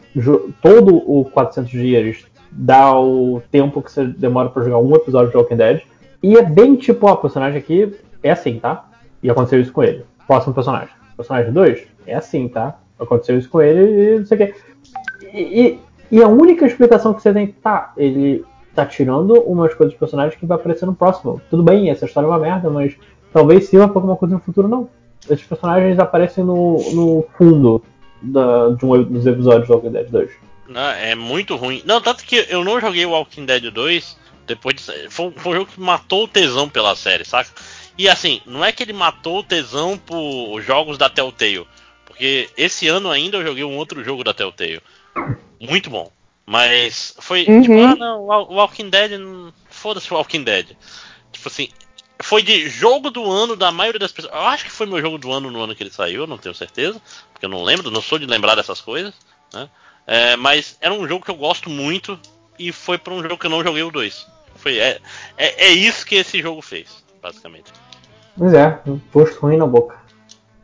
todo 0.61 0.95
o 0.95 1.25
400 1.25 1.69
dias 1.69 2.25
dá 2.51 2.97
o 2.99 3.41
tempo 3.51 3.81
que 3.81 3.91
você 3.91 4.05
demora 4.05 4.49
para 4.49 4.63
jogar 4.63 4.79
um 4.79 4.95
episódio 4.95 5.29
de 5.29 5.37
Walking 5.37 5.57
Dead. 5.57 5.81
E 6.23 6.37
é 6.37 6.41
bem 6.41 6.75
tipo, 6.75 7.07
ó, 7.07 7.13
o 7.13 7.17
personagem 7.17 7.59
aqui 7.59 7.93
é 8.23 8.31
assim, 8.31 8.59
tá? 8.59 8.89
E 9.21 9.29
aconteceu 9.29 9.59
isso 9.59 9.71
com 9.71 9.83
ele. 9.83 10.05
Próximo 10.25 10.53
personagem. 10.53 10.89
Personagem 11.15 11.51
2 11.51 11.87
é 12.07 12.15
assim, 12.15 12.47
tá? 12.47 12.79
Aconteceu 12.99 13.37
isso 13.37 13.49
com 13.49 13.61
ele 13.61 14.15
e 14.15 14.19
não 14.19 14.25
sei 14.25 14.35
o 14.35 14.39
quê. 14.39 14.55
E, 15.33 15.79
e 16.11 16.23
a 16.23 16.27
única 16.27 16.65
explicação 16.65 17.13
que 17.13 17.21
você 17.21 17.33
tem 17.33 17.47
tá, 17.47 17.93
ele 17.97 18.43
tá 18.75 18.85
tirando 18.85 19.33
umas 19.41 19.73
coisas 19.73 19.93
dos 19.93 19.99
personagens 19.99 20.39
que 20.39 20.45
vai 20.45 20.57
aparecer 20.57 20.85
no 20.85 20.93
próximo. 20.93 21.41
Tudo 21.49 21.63
bem, 21.63 21.89
essa 21.89 22.05
história 22.05 22.27
é 22.27 22.29
uma 22.29 22.39
merda, 22.39 22.69
mas 22.69 22.95
talvez 23.31 23.67
sirva 23.67 23.87
pra 23.87 23.97
alguma 23.97 24.15
coisa 24.15 24.35
no 24.35 24.41
futuro, 24.41 24.67
não. 24.67 24.89
Esses 25.29 25.45
personagens 25.45 25.97
aparecem 25.97 26.43
no, 26.43 26.77
no 26.93 27.25
fundo 27.37 27.83
da, 28.21 28.69
de 28.69 28.85
um 28.85 29.03
dos 29.03 29.25
episódios 29.25 29.67
do 29.67 29.73
Walking 29.73 29.91
Dead 29.91 30.09
2. 30.09 30.31
Não, 30.67 30.81
é 30.81 31.15
muito 31.15 31.55
ruim. 31.55 31.81
Não, 31.85 32.01
tanto 32.01 32.23
que 32.23 32.45
eu 32.49 32.63
não 32.63 32.79
joguei 32.79 33.05
Walking 33.05 33.45
Dead 33.45 33.71
2 33.71 34.17
depois 34.45 34.75
de, 34.75 35.09
foi, 35.09 35.31
foi 35.31 35.51
um 35.51 35.55
jogo 35.55 35.71
que 35.71 35.79
matou 35.81 36.25
o 36.25 36.27
tesão 36.27 36.69
pela 36.69 36.95
série, 36.95 37.25
saca? 37.25 37.49
E 37.97 38.09
assim, 38.09 38.41
não 38.45 38.63
é 38.63 38.71
que 38.71 38.83
ele 38.83 38.93
matou 38.93 39.39
o 39.39 39.43
tesão 39.43 39.97
por 39.97 40.61
jogos 40.61 40.97
da 40.97 41.09
Telltale. 41.09 41.65
Porque 42.05 42.49
esse 42.55 42.87
ano 42.87 43.09
ainda 43.09 43.37
eu 43.37 43.45
joguei 43.45 43.63
um 43.63 43.77
outro 43.77 44.03
jogo 44.03 44.23
da 44.23 44.33
Telltale 44.33 44.81
muito 45.59 45.89
bom. 45.89 46.11
Mas 46.45 47.15
foi 47.19 47.45
uhum. 47.47 47.61
tipo, 47.61 47.73
ah 47.81 47.95
não, 47.95 48.21
o 48.21 48.55
Walking 48.55 48.89
Dead. 48.89 49.11
Foda-se 49.69 50.13
o 50.13 50.17
Walking 50.17 50.43
Dead. 50.43 50.77
Tipo 51.31 51.47
assim, 51.47 51.69
foi 52.21 52.43
de 52.43 52.69
jogo 52.69 53.09
do 53.09 53.29
ano 53.29 53.55
da 53.55 53.71
maioria 53.71 53.99
das 53.99 54.11
pessoas. 54.11 54.33
Eu 54.33 54.41
acho 54.41 54.65
que 54.65 54.71
foi 54.71 54.85
meu 54.85 55.01
jogo 55.01 55.17
do 55.17 55.31
ano 55.31 55.49
no 55.49 55.61
ano 55.61 55.75
que 55.75 55.81
ele 55.81 55.91
saiu, 55.91 56.21
eu 56.21 56.27
não 56.27 56.37
tenho 56.37 56.53
certeza. 56.53 57.01
Porque 57.33 57.45
eu 57.45 57.49
não 57.49 57.63
lembro, 57.63 57.89
não 57.89 58.01
sou 58.01 58.19
de 58.19 58.25
lembrar 58.25 58.55
dessas 58.55 58.79
coisas. 58.79 59.13
Né? 59.53 59.67
É, 60.05 60.35
mas 60.35 60.77
era 60.79 60.93
um 60.93 61.07
jogo 61.07 61.25
que 61.25 61.31
eu 61.31 61.35
gosto 61.35 61.69
muito. 61.69 62.19
E 62.57 62.71
foi 62.71 62.97
para 62.97 63.13
um 63.13 63.21
jogo 63.21 63.37
que 63.37 63.47
eu 63.47 63.51
não 63.51 63.63
joguei 63.63 63.83
o 63.83 63.91
2. 63.91 64.27
Foi, 64.55 64.77
é, 64.77 64.99
é, 65.37 65.65
é 65.65 65.69
isso 65.71 66.05
que 66.05 66.15
esse 66.15 66.41
jogo 66.41 66.61
fez, 66.61 67.03
basicamente. 67.21 67.71
Pois 68.37 68.53
é, 68.53 68.79
posto 69.11 69.39
ruim 69.41 69.57
na 69.57 69.65
boca. 69.65 69.97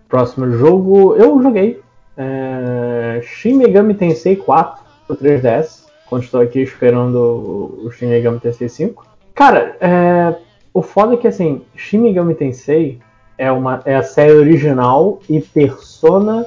Próximo 0.07 0.49
jogo, 0.57 1.15
eu 1.15 1.41
joguei. 1.41 1.81
É, 2.15 3.21
Shin 3.25 3.53
Megami 3.53 3.93
Tensei 3.93 4.35
4 4.35 4.90
pro 5.07 5.15
3DS. 5.15 5.85
Quando 6.07 6.23
estou 6.23 6.41
aqui 6.41 6.59
esperando 6.59 7.79
o 7.85 7.91
Shin 7.91 8.07
Megami 8.07 8.39
Tensei 8.39 8.67
5. 8.67 9.05
Cara, 9.33 9.77
é, 9.79 10.35
o 10.73 10.81
foda 10.81 11.13
é 11.13 11.17
que 11.17 11.27
assim, 11.27 11.61
Shin 11.75 11.99
Megami 11.99 12.35
Tensei 12.35 12.99
é, 13.37 13.51
uma, 13.51 13.81
é 13.85 13.95
a 13.95 14.03
série 14.03 14.33
original 14.33 15.19
e 15.29 15.39
Persona 15.39 16.45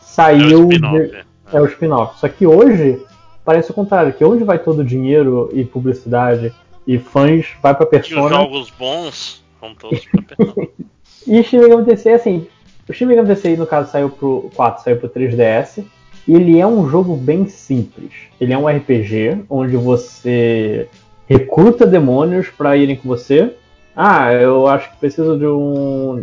saiu. 0.00 0.62
É 0.62 0.64
o 0.64 0.68
de, 0.68 1.24
é 1.52 1.60
o 1.60 1.66
spin-off. 1.66 2.18
Só 2.18 2.28
que 2.28 2.46
hoje 2.46 3.02
parece 3.44 3.70
o 3.70 3.74
contrário, 3.74 4.12
que 4.12 4.24
onde 4.24 4.44
vai 4.44 4.58
todo 4.58 4.80
o 4.80 4.84
dinheiro 4.84 5.48
e 5.52 5.64
publicidade 5.64 6.52
e 6.86 6.98
fãs 6.98 7.46
vai 7.62 7.74
pra 7.74 7.86
Persona. 7.86 8.20
E 8.20 8.24
os 8.24 8.30
jogos 8.30 8.70
bons 8.70 9.44
vão 9.60 9.74
todos 9.74 10.04
pra 10.06 10.22
Persona. 10.22 10.68
e 11.26 11.42
Shin 11.42 11.58
Megami 11.58 11.84
Tensei, 11.84 12.12
assim, 12.12 12.46
o 12.88 12.92
Shin 12.92 13.06
Megami 13.06 13.28
Tensei, 13.28 13.56
no 13.56 13.66
caso, 13.66 13.90
saiu 13.90 14.10
pro 14.10 14.50
4, 14.54 14.84
saiu 14.84 14.96
pro 14.98 15.08
3DS. 15.08 15.84
Ele 16.28 16.58
é 16.58 16.66
um 16.66 16.88
jogo 16.88 17.16
bem 17.16 17.48
simples. 17.48 18.12
Ele 18.38 18.52
é 18.52 18.58
um 18.58 18.68
RPG 18.68 19.44
onde 19.48 19.76
você 19.76 20.86
recruta 21.26 21.86
demônios 21.86 22.48
para 22.50 22.76
irem 22.76 22.96
com 22.96 23.08
você. 23.08 23.54
Ah, 23.96 24.32
eu 24.32 24.66
acho 24.68 24.90
que 24.92 24.98
preciso 24.98 25.38
de 25.38 25.46
um. 25.46 26.22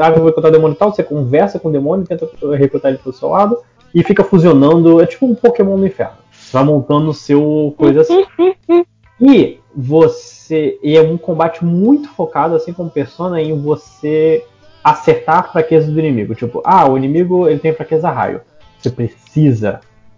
Ah, 0.00 0.10
vou 0.10 0.26
recrutar 0.26 0.52
demônio 0.52 0.74
e 0.74 0.78
tal. 0.78 0.92
Você 0.92 1.02
conversa 1.02 1.58
com 1.58 1.68
o 1.68 1.72
demônio, 1.72 2.06
tenta 2.06 2.28
recrutar 2.56 2.90
ele 2.90 2.98
pro 2.98 3.12
seu 3.12 3.30
lado 3.30 3.58
e 3.94 4.04
fica 4.04 4.22
fusionando. 4.22 5.00
É 5.00 5.06
tipo 5.06 5.26
um 5.26 5.34
Pokémon 5.34 5.76
do 5.76 5.86
inferno. 5.86 6.18
Você 6.30 6.52
vai 6.52 6.64
montando 6.64 7.10
o 7.10 7.14
seu 7.14 7.74
coisa 7.76 8.02
assim. 8.02 8.24
E 9.20 9.58
você. 9.74 10.78
E 10.80 10.96
é 10.96 11.02
um 11.02 11.18
combate 11.18 11.64
muito 11.64 12.08
focado, 12.10 12.54
assim 12.54 12.72
como 12.72 12.88
Persona, 12.88 13.42
em 13.42 13.60
você 13.60 14.44
acertar 14.82 15.38
a 15.38 15.42
fraqueza 15.42 15.90
do 15.90 15.98
inimigo. 15.98 16.36
Tipo, 16.36 16.62
ah, 16.64 16.88
o 16.88 16.96
inimigo 16.96 17.48
ele 17.48 17.58
tem 17.58 17.72
fraqueza 17.72 18.10
raio. 18.10 18.40
Você 18.78 18.90
precisa 18.90 19.27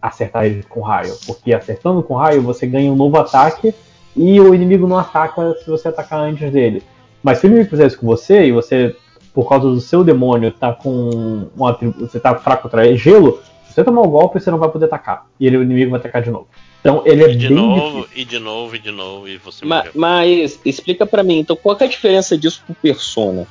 acertar 0.01 0.47
ele 0.47 0.63
com 0.63 0.81
raio. 0.81 1.15
Porque 1.27 1.53
acertando 1.53 2.03
com 2.03 2.15
raio, 2.15 2.43
você 2.43 2.67
ganha 2.67 2.91
um 2.91 2.97
novo 2.97 3.19
ataque 3.19 3.75
e 4.17 4.41
o 4.41 4.55
inimigo 4.55 4.87
não 4.87 4.99
ataca 4.99 5.55
se 5.63 5.69
você 5.69 5.89
atacar 5.89 6.21
antes 6.21 6.51
dele. 6.51 6.83
Mas 7.23 7.39
se 7.39 7.47
o 7.47 7.49
inimigo 7.49 7.71
fizer 7.71 7.87
isso 7.87 7.99
com 7.99 8.07
você 8.07 8.47
e 8.47 8.53
você, 8.53 8.97
por 9.35 9.49
causa 9.49 9.69
do 9.69 9.81
seu 9.81 10.03
demônio, 10.03 10.51
tá 10.51 10.73
com 10.73 11.49
um 11.57 11.67
atributo, 11.67 12.07
você 12.07 12.19
tá 12.19 12.35
fraco 12.35 12.63
contra 12.63 12.97
gelo, 12.97 13.41
se 13.67 13.75
você 13.75 13.85
tomar 13.85 14.01
o 14.01 14.07
um 14.07 14.11
golpe, 14.11 14.41
você 14.41 14.51
não 14.51 14.59
vai 14.59 14.69
poder 14.69 14.87
atacar. 14.87 15.27
E 15.39 15.47
ele, 15.47 15.57
o 15.57 15.63
inimigo 15.63 15.91
vai 15.91 16.01
atacar 16.01 16.23
de 16.23 16.31
novo. 16.31 16.49
Então 16.81 17.03
ele 17.05 17.23
é 17.23 17.31
e 17.31 17.37
de 17.37 17.49
bem 17.49 17.57
novo, 17.57 18.01
difícil. 18.01 18.23
E 18.23 18.25
de 18.25 18.39
novo, 18.39 18.75
e 18.75 18.79
de 18.79 18.91
novo, 18.91 19.29
e 19.29 19.37
você 19.37 19.65
mas, 19.65 19.91
mas 19.95 20.61
explica 20.65 21.07
para 21.07 21.23
mim, 21.23 21.39
então 21.39 21.55
qual 21.55 21.77
é 21.79 21.85
a 21.85 21.89
diferença 21.89 22.37
disso 22.39 22.63
pro 22.65 22.75
Persona? 22.75 23.47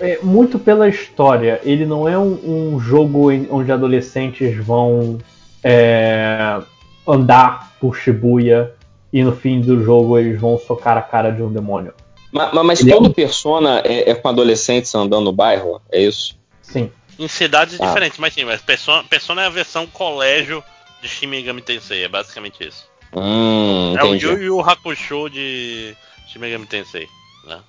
É 0.00 0.18
muito 0.22 0.58
pela 0.58 0.88
história. 0.88 1.60
Ele 1.62 1.86
não 1.86 2.08
é 2.08 2.18
um, 2.18 2.74
um 2.74 2.80
jogo 2.80 3.30
onde 3.50 3.70
adolescentes 3.70 4.56
vão 4.56 5.18
é, 5.62 6.60
andar 7.06 7.72
por 7.80 7.96
Shibuya 7.96 8.72
e 9.12 9.22
no 9.22 9.34
fim 9.34 9.60
do 9.60 9.82
jogo 9.82 10.18
eles 10.18 10.40
vão 10.40 10.58
socar 10.58 10.98
a 10.98 11.02
cara 11.02 11.30
de 11.30 11.42
um 11.42 11.52
demônio. 11.52 11.94
Mas, 12.32 12.52
mas 12.52 12.84
todo 12.84 13.10
é. 13.10 13.12
Persona 13.12 13.80
é, 13.84 14.10
é, 14.10 14.14
com 14.14 14.28
adolescentes 14.28 14.92
andando 14.92 15.26
no 15.26 15.32
bairro, 15.32 15.80
é 15.92 16.02
isso? 16.02 16.36
Sim. 16.60 16.90
Em 17.16 17.28
cidades 17.28 17.80
ah. 17.80 17.86
diferentes, 17.86 18.18
mas 18.18 18.34
sim, 18.34 18.44
mas 18.44 18.60
Persona, 18.60 19.04
Persona 19.04 19.42
é 19.42 19.46
a 19.46 19.50
versão 19.50 19.86
colégio 19.86 20.64
de 21.00 21.08
Shin 21.08 21.28
Megami 21.28 21.62
Tensei, 21.62 22.02
é 22.02 22.08
basicamente 22.08 22.66
isso. 22.66 22.88
Hum, 23.14 23.94
é 23.96 24.02
o 24.02 24.16
Yu 24.16 24.42
Yu 24.42 24.60
Hakusho 24.60 25.28
de 25.30 25.94
Shin 26.26 26.40
Megami 26.40 26.66
Tensei, 26.66 27.06
né? 27.46 27.60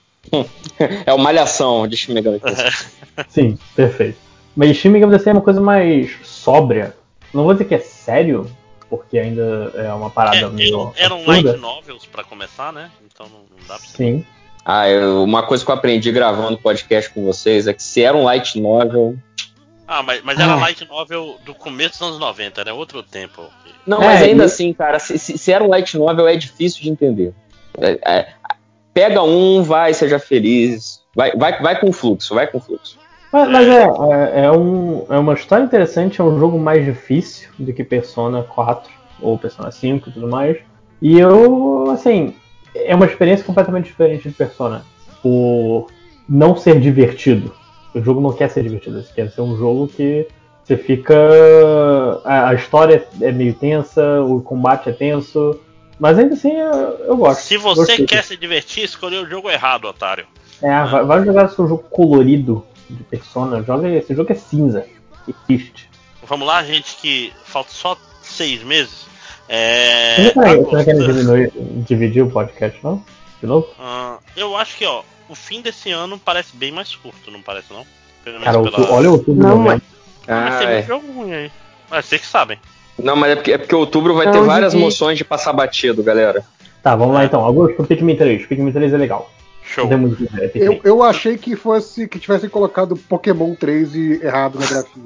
É 1.05 1.13
o 1.13 1.17
Malhação 1.17 1.87
de 1.87 1.97
Shin 1.97 2.13
Megami 2.13 2.39
Tensei. 2.39 2.71
sim, 3.29 3.57
perfeito. 3.75 4.17
Mas 4.55 4.77
Shin 4.77 4.89
Megami 4.89 5.13
Tensei 5.13 5.31
é 5.31 5.33
uma 5.33 5.41
coisa 5.41 5.61
mais 5.61 6.11
sóbria. 6.23 6.95
Não 7.33 7.43
vou 7.43 7.53
dizer 7.53 7.65
que 7.65 7.75
é 7.75 7.79
sério, 7.79 8.49
porque 8.89 9.17
ainda 9.17 9.71
é 9.75 9.93
uma 9.93 10.09
parada 10.09 10.37
é, 10.37 10.49
meio. 10.49 10.93
Eram 10.95 11.25
light 11.25 11.57
novels 11.57 12.05
para 12.05 12.23
começar, 12.23 12.71
né? 12.71 12.89
Então 13.05 13.27
não, 13.27 13.39
não 13.39 13.67
dá 13.67 13.75
pra 13.75 13.87
Sim. 13.87 14.25
Ah, 14.63 14.89
eu, 14.89 15.23
uma 15.23 15.43
coisa 15.43 15.63
que 15.63 15.69
eu 15.69 15.75
aprendi 15.75 16.11
gravando 16.11 16.57
podcast 16.57 17.11
com 17.11 17.23
vocês 17.23 17.67
é 17.67 17.73
que 17.73 17.83
se 17.83 18.01
era 18.01 18.17
um 18.17 18.23
light 18.23 18.59
novel. 18.59 19.15
Ah, 19.87 20.01
mas, 20.01 20.23
mas 20.23 20.39
era 20.39 20.53
ah. 20.53 20.55
light 20.55 20.83
novel 20.87 21.37
do 21.45 21.53
começo 21.53 21.99
dos 21.99 22.07
anos 22.07 22.19
90, 22.19 22.61
era 22.61 22.73
outro 22.73 23.03
tempo. 23.03 23.43
Não, 23.85 24.01
é, 24.01 24.05
mas 24.05 24.23
ainda 24.23 24.43
e... 24.43 24.45
assim, 24.45 24.73
cara, 24.73 24.97
se, 24.97 25.19
se, 25.19 25.37
se, 25.37 25.51
era 25.51 25.63
um 25.63 25.67
light 25.67 25.95
novel 25.95 26.27
é 26.27 26.35
difícil 26.35 26.81
de 26.81 26.89
entender. 26.89 27.33
É, 27.79 27.99
é, 28.03 28.33
pega 28.95 29.21
um, 29.21 29.61
vai, 29.61 29.93
seja 29.93 30.17
feliz. 30.17 31.01
Vai, 31.13 31.35
vai, 31.35 31.61
vai 31.61 31.79
com 31.79 31.91
fluxo, 31.91 32.33
vai 32.33 32.47
com 32.47 32.61
fluxo. 32.61 32.97
Mas, 33.31 33.49
mas 33.49 33.67
é, 33.67 33.83
é, 33.83 34.45
é, 34.45 34.51
um, 34.51 35.05
é 35.09 35.19
uma 35.19 35.33
história 35.33 35.65
interessante, 35.65 36.21
é 36.21 36.23
um 36.23 36.39
jogo 36.39 36.57
mais 36.57 36.85
difícil 36.85 37.49
do 37.59 37.73
que 37.73 37.83
Persona 37.83 38.41
4 38.43 38.89
ou 39.21 39.37
Persona 39.37 39.69
5 39.69 40.09
e 40.09 40.11
tudo 40.13 40.29
mais. 40.29 40.57
E 41.01 41.19
eu, 41.19 41.91
assim, 41.91 42.33
é 42.73 42.95
uma 42.95 43.05
experiência 43.05 43.45
completamente 43.45 43.87
diferente 43.87 44.29
de 44.29 44.33
Persona. 44.33 44.85
Por 45.21 45.87
não 46.27 46.55
ser 46.55 46.79
divertido. 46.79 47.53
O 47.93 48.01
jogo 48.01 48.21
não 48.21 48.31
quer 48.31 48.49
ser 48.49 48.63
divertido, 48.63 49.03
quer 49.13 49.29
ser 49.29 49.41
um 49.41 49.57
jogo 49.57 49.87
que 49.87 50.27
você 50.63 50.77
fica. 50.77 51.15
A, 52.23 52.49
a 52.49 52.53
história 52.53 53.05
é 53.21 53.31
meio 53.31 53.53
tensa, 53.53 54.21
o 54.21 54.41
combate 54.41 54.89
é 54.89 54.93
tenso. 54.93 55.59
Mas 55.99 56.19
ainda 56.19 56.33
assim 56.33 56.51
eu, 56.51 57.05
eu 57.05 57.17
gosto. 57.17 57.41
Se 57.41 57.57
você 57.57 57.97
Gostei. 57.97 58.05
quer 58.05 58.23
se 58.23 58.35
divertir, 58.35 58.83
escolheu 58.83 59.23
o 59.23 59.29
jogo 59.29 59.49
errado, 59.49 59.85
otário. 59.85 60.27
É, 60.61 60.83
vai, 60.83 61.03
vai 61.03 61.25
jogar 61.25 61.49
seu 61.49 61.67
jogo 61.67 61.83
colorido 61.89 62.65
de 62.89 63.03
Persona. 63.03 63.63
Joga, 63.63 63.89
esse 63.89 64.13
jogo 64.13 64.31
é 64.31 64.35
cinza 64.35 64.85
e 65.27 65.33
triste. 65.33 65.89
Vamos 66.23 66.47
lá, 66.47 66.63
gente, 66.63 66.95
que 66.97 67.31
falta 67.45 67.71
só 67.71 67.97
seis 68.21 68.63
meses. 68.63 69.05
É. 69.47 70.31
Você 70.33 70.55
não 70.55 70.83
quer 70.83 70.95
diminuir, 70.95 71.51
dividir 71.55 72.23
o 72.23 72.31
podcast, 72.31 72.79
não? 72.83 73.03
De 73.39 73.47
novo? 73.47 73.67
Uh, 73.79 74.19
eu 74.35 74.55
acho 74.57 74.77
que, 74.77 74.85
ó, 74.85 75.03
o 75.29 75.35
fim 75.35 75.61
desse 75.61 75.91
ano 75.91 76.17
parece 76.17 76.55
bem 76.55 76.71
mais 76.71 76.95
curto, 76.95 77.31
não 77.31 77.41
parece, 77.41 77.71
não? 77.71 77.85
Cara, 78.43 78.61
pela... 78.61 78.91
olha 78.91 79.09
o 79.09 79.13
outubro 79.13 79.47
não, 79.47 79.57
mas... 79.57 79.81
Ah, 80.27 80.47
mas 80.49 80.59
tem 80.59 80.67
é. 80.67 80.83
jogo 80.83 81.11
ruim 81.11 81.31
aí. 81.31 81.51
Mas 81.89 82.05
vocês 82.05 82.21
que 82.21 82.27
sabem. 82.27 82.57
Não, 82.97 83.15
mas 83.15 83.31
é 83.31 83.35
porque, 83.35 83.51
é 83.51 83.57
porque 83.57 83.75
outubro 83.75 84.13
vai 84.13 84.25
não, 84.25 84.33
ter 84.33 84.41
várias 84.41 84.73
de... 84.73 84.79
moções 84.79 85.17
de 85.17 85.25
passar 85.25 85.53
batido, 85.53 86.01
galera. 86.03 86.43
Tá, 86.81 86.95
vamos 86.95 87.13
lá 87.13 87.25
então. 87.25 87.41
Augusto, 87.41 87.83
Pikmin 87.83 88.15
3. 88.15 88.45
Pikmin 88.45 88.71
3 88.71 88.93
é 88.93 88.97
legal. 88.97 89.31
Show. 89.63 89.89
Eu, 90.53 90.79
eu 90.83 91.03
achei 91.03 91.37
que 91.37 91.55
fosse 91.55 92.07
que 92.07 92.19
tivessem 92.19 92.47
colocado 92.47 92.95
Pokémon 92.95 93.55
3 93.55 93.95
e 93.95 94.19
errado 94.23 94.59
na 94.59 94.67
grafia. 94.67 95.03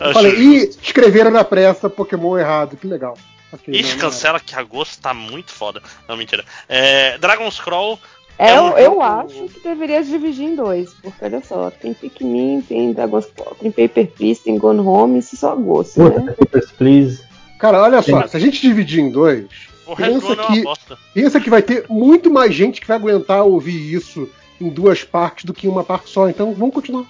Falei, 0.12 0.34
e 0.34 0.70
escreveram 0.82 1.30
na 1.30 1.44
pressa 1.44 1.90
Pokémon 1.90 2.38
errado, 2.38 2.76
que 2.76 2.86
legal. 2.86 3.16
Okay, 3.52 3.74
Ixi, 3.74 3.94
não, 3.94 4.00
cancela 4.00 4.38
não 4.38 4.44
que 4.44 4.54
agosto 4.54 5.00
tá 5.00 5.12
muito 5.12 5.52
foda. 5.52 5.82
Não, 6.08 6.16
mentira. 6.16 6.44
É, 6.68 7.18
Dragon 7.18 7.50
Scroll. 7.50 7.98
É, 8.40 8.54
é 8.54 8.60
um 8.60 8.78
eu 8.78 8.84
jogo... 8.92 9.02
acho 9.02 9.48
que 9.48 9.60
deveria 9.60 10.02
dividir 10.02 10.46
em 10.46 10.56
dois, 10.56 10.94
porque 10.94 11.22
olha 11.22 11.42
só, 11.44 11.70
tem 11.70 11.92
Pikmin, 11.92 12.62
tem 12.62 12.90
Dragon 12.94 13.20
Scroll, 13.20 13.54
tem 13.60 13.70
Paper 13.70 14.06
Please, 14.06 14.40
tem 14.42 14.56
Gone 14.56 14.80
Home, 14.80 15.18
isso 15.18 15.36
só 15.36 15.54
gosto, 15.54 16.00
Puta, 16.00 16.20
né? 16.20 16.32
Papers, 16.32 16.72
Please. 16.72 17.22
Cara, 17.58 17.82
olha 17.82 18.00
só, 18.00 18.26
se 18.26 18.34
a 18.38 18.40
gente 18.40 18.58
dividir 18.62 19.00
em 19.00 19.10
dois, 19.10 19.46
pensa 19.94 20.32
é 20.32 20.36
que, 20.36 20.64
pensa 21.12 21.40
que 21.40 21.50
vai 21.50 21.60
ter 21.60 21.84
muito 21.90 22.30
mais 22.30 22.54
gente 22.54 22.80
que 22.80 22.86
vai 22.86 22.96
aguentar 22.96 23.44
ouvir 23.44 23.92
isso 23.92 24.26
em 24.58 24.70
duas 24.70 25.04
partes 25.04 25.44
do 25.44 25.52
que 25.52 25.66
em 25.66 25.70
uma 25.70 25.84
parte 25.84 26.08
só, 26.08 26.26
então 26.26 26.54
vamos 26.54 26.74
continuar. 26.74 27.04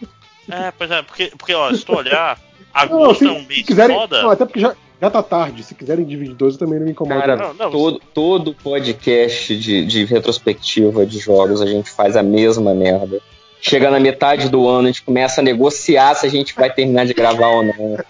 É, 0.51 0.73
pois 0.77 0.91
é, 0.91 1.01
porque, 1.01 1.33
porque 1.39 1.55
ó, 1.55 1.73
se 1.73 1.85
tu 1.85 1.95
olhar, 1.95 2.41
Agosto 2.75 3.25
não, 3.25 3.35
se, 3.35 3.39
é 3.39 3.41
um 3.41 3.47
mês 3.47 3.67
quiserem, 3.67 3.97
foda. 3.97 4.21
Não, 4.21 4.31
até 4.31 4.45
porque 4.45 4.59
já, 4.59 4.75
já 5.01 5.11
tá 5.11 5.23
tarde. 5.23 5.63
Se 5.63 5.75
quiserem 5.75 6.05
dividir 6.05 6.35
dois, 6.35 6.55
eu 6.55 6.61
também 6.61 6.79
não 6.79 6.87
me 6.87 6.93
incomoda. 6.93 7.21
Cara, 7.21 7.37
não, 7.37 7.55
não, 7.55 7.71
todo, 7.71 8.01
todo 8.13 8.55
podcast 8.55 9.57
de, 9.57 9.85
de 9.87 10.05
retrospectiva 10.05 11.07
de 11.07 11.19
jogos 11.19 11.63
a 11.63 11.67
gente 11.67 11.91
faz 11.91 12.17
a 12.17 12.23
mesma 12.23 12.75
merda. 12.75 13.21
Chega 13.63 13.91
na 13.91 14.01
metade 14.01 14.49
do 14.49 14.67
ano, 14.67 14.85
a 14.85 14.91
gente 14.91 15.03
começa 15.03 15.41
a 15.41 15.45
negociar 15.45 16.15
se 16.15 16.27
a 16.27 16.31
gente 16.31 16.55
vai 16.55 16.73
terminar 16.73 17.07
de 17.07 17.15
gravar 17.15 17.49
ou 17.49 17.63
não. 17.63 17.97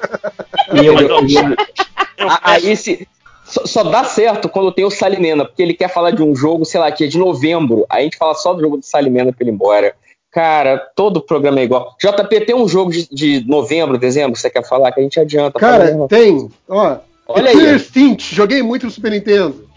E 0.73 0.87
eu, 0.87 0.97
eu, 1.01 1.09
eu, 1.09 1.57
aí 2.45 2.77
se, 2.77 3.09
só, 3.45 3.67
só, 3.67 3.83
dá 3.83 4.05
certo 4.05 4.49
quando 4.49 4.71
tem 4.71 4.85
o 4.85 4.91
Salimena, 4.91 5.45
porque 5.45 5.61
ele 5.61 5.75
quer 5.75 5.89
falar 5.89 6.13
de 6.13 6.23
um 6.23 6.37
jogo, 6.37 6.65
sei 6.65 6.79
lá, 6.79 6.93
que 6.93 7.03
é 7.03 7.07
de 7.09 7.19
novembro. 7.19 7.85
Aí 7.91 8.03
a 8.03 8.05
gente 8.05 8.17
fala 8.17 8.35
só 8.35 8.55
do 8.55 8.61
jogo 8.61 8.77
do 8.77 8.85
Salimena 8.85 9.33
pra 9.33 9.43
ele 9.43 9.51
ir 9.51 9.55
embora. 9.55 9.97
Cara, 10.31 10.79
todo 10.95 11.21
programa 11.21 11.61
é 11.61 11.65
igual. 11.65 11.97
JP, 12.01 12.41
tem 12.47 12.55
um 12.55 12.69
jogo 12.69 12.93
de, 12.93 13.09
de 13.11 13.45
novembro, 13.49 13.99
dezembro, 13.99 14.33
que 14.33 14.39
você 14.39 14.51
quer 14.51 14.67
falar 14.67 14.93
que 14.93 15.01
a 15.01 15.03
gente 15.03 15.19
adianta. 15.19 15.59
Cara, 15.59 16.07
tem. 16.09 16.49
Ó, 16.69 16.99
Olha 17.27 17.51
aí. 17.51 17.75
Instinct, 17.75 18.35
joguei 18.35 18.63
muito 18.63 18.87
no 18.87 18.93
Super 18.93 19.13
Nintendo. 19.13 19.69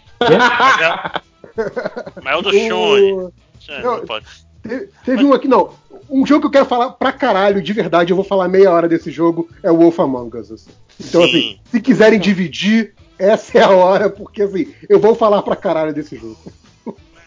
Mas 2.22 2.34
é 2.34 2.36
o 2.36 2.42
do 2.42 2.50
pode. 4.06 4.26
Teve, 4.62 4.88
teve 5.04 5.24
um 5.24 5.32
aqui, 5.32 5.46
não. 5.46 5.70
Um 6.08 6.26
jogo 6.26 6.42
que 6.42 6.46
eu 6.46 6.50
quero 6.50 6.66
falar 6.66 6.90
pra 6.90 7.12
caralho, 7.12 7.62
de 7.62 7.72
verdade, 7.72 8.12
eu 8.12 8.16
vou 8.16 8.24
falar 8.24 8.48
meia 8.48 8.70
hora 8.70 8.88
desse 8.88 9.10
jogo, 9.10 9.48
é 9.62 9.70
o 9.70 9.76
Wolf 9.76 9.98
Among 10.00 10.36
Us. 10.36 10.50
Assim. 10.50 10.70
Então, 11.00 11.22
Sim. 11.22 11.28
assim, 11.28 11.58
se 11.70 11.80
quiserem 11.80 12.18
dividir, 12.18 12.94
essa 13.18 13.58
é 13.58 13.62
a 13.62 13.70
hora, 13.70 14.10
porque 14.10 14.42
assim, 14.42 14.72
eu 14.88 14.98
vou 14.98 15.14
falar 15.14 15.42
pra 15.42 15.56
caralho 15.56 15.92
desse 15.92 16.16
jogo. 16.16 16.36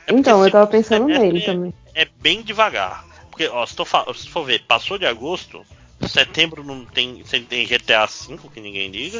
É 0.05 0.13
então, 0.13 0.43
eu 0.43 0.51
tava 0.51 0.67
pensando 0.67 1.05
nele 1.05 1.39
é, 1.39 1.45
também. 1.45 1.73
É 1.93 2.07
bem 2.21 2.41
devagar. 2.41 3.05
Porque, 3.37 3.51
ó, 3.53 3.63
se, 3.67 3.75
tu 3.75 3.85
se 4.15 4.27
for 4.29 4.43
ver, 4.43 4.63
passou 4.67 4.97
de 4.97 5.05
agosto, 5.05 5.61
setembro 6.07 6.63
não 6.63 6.83
tem, 6.85 7.23
tem 7.47 7.67
GTA 7.67 8.07
V, 8.07 8.39
que 8.51 8.59
ninguém 8.59 8.89
liga. 8.89 9.19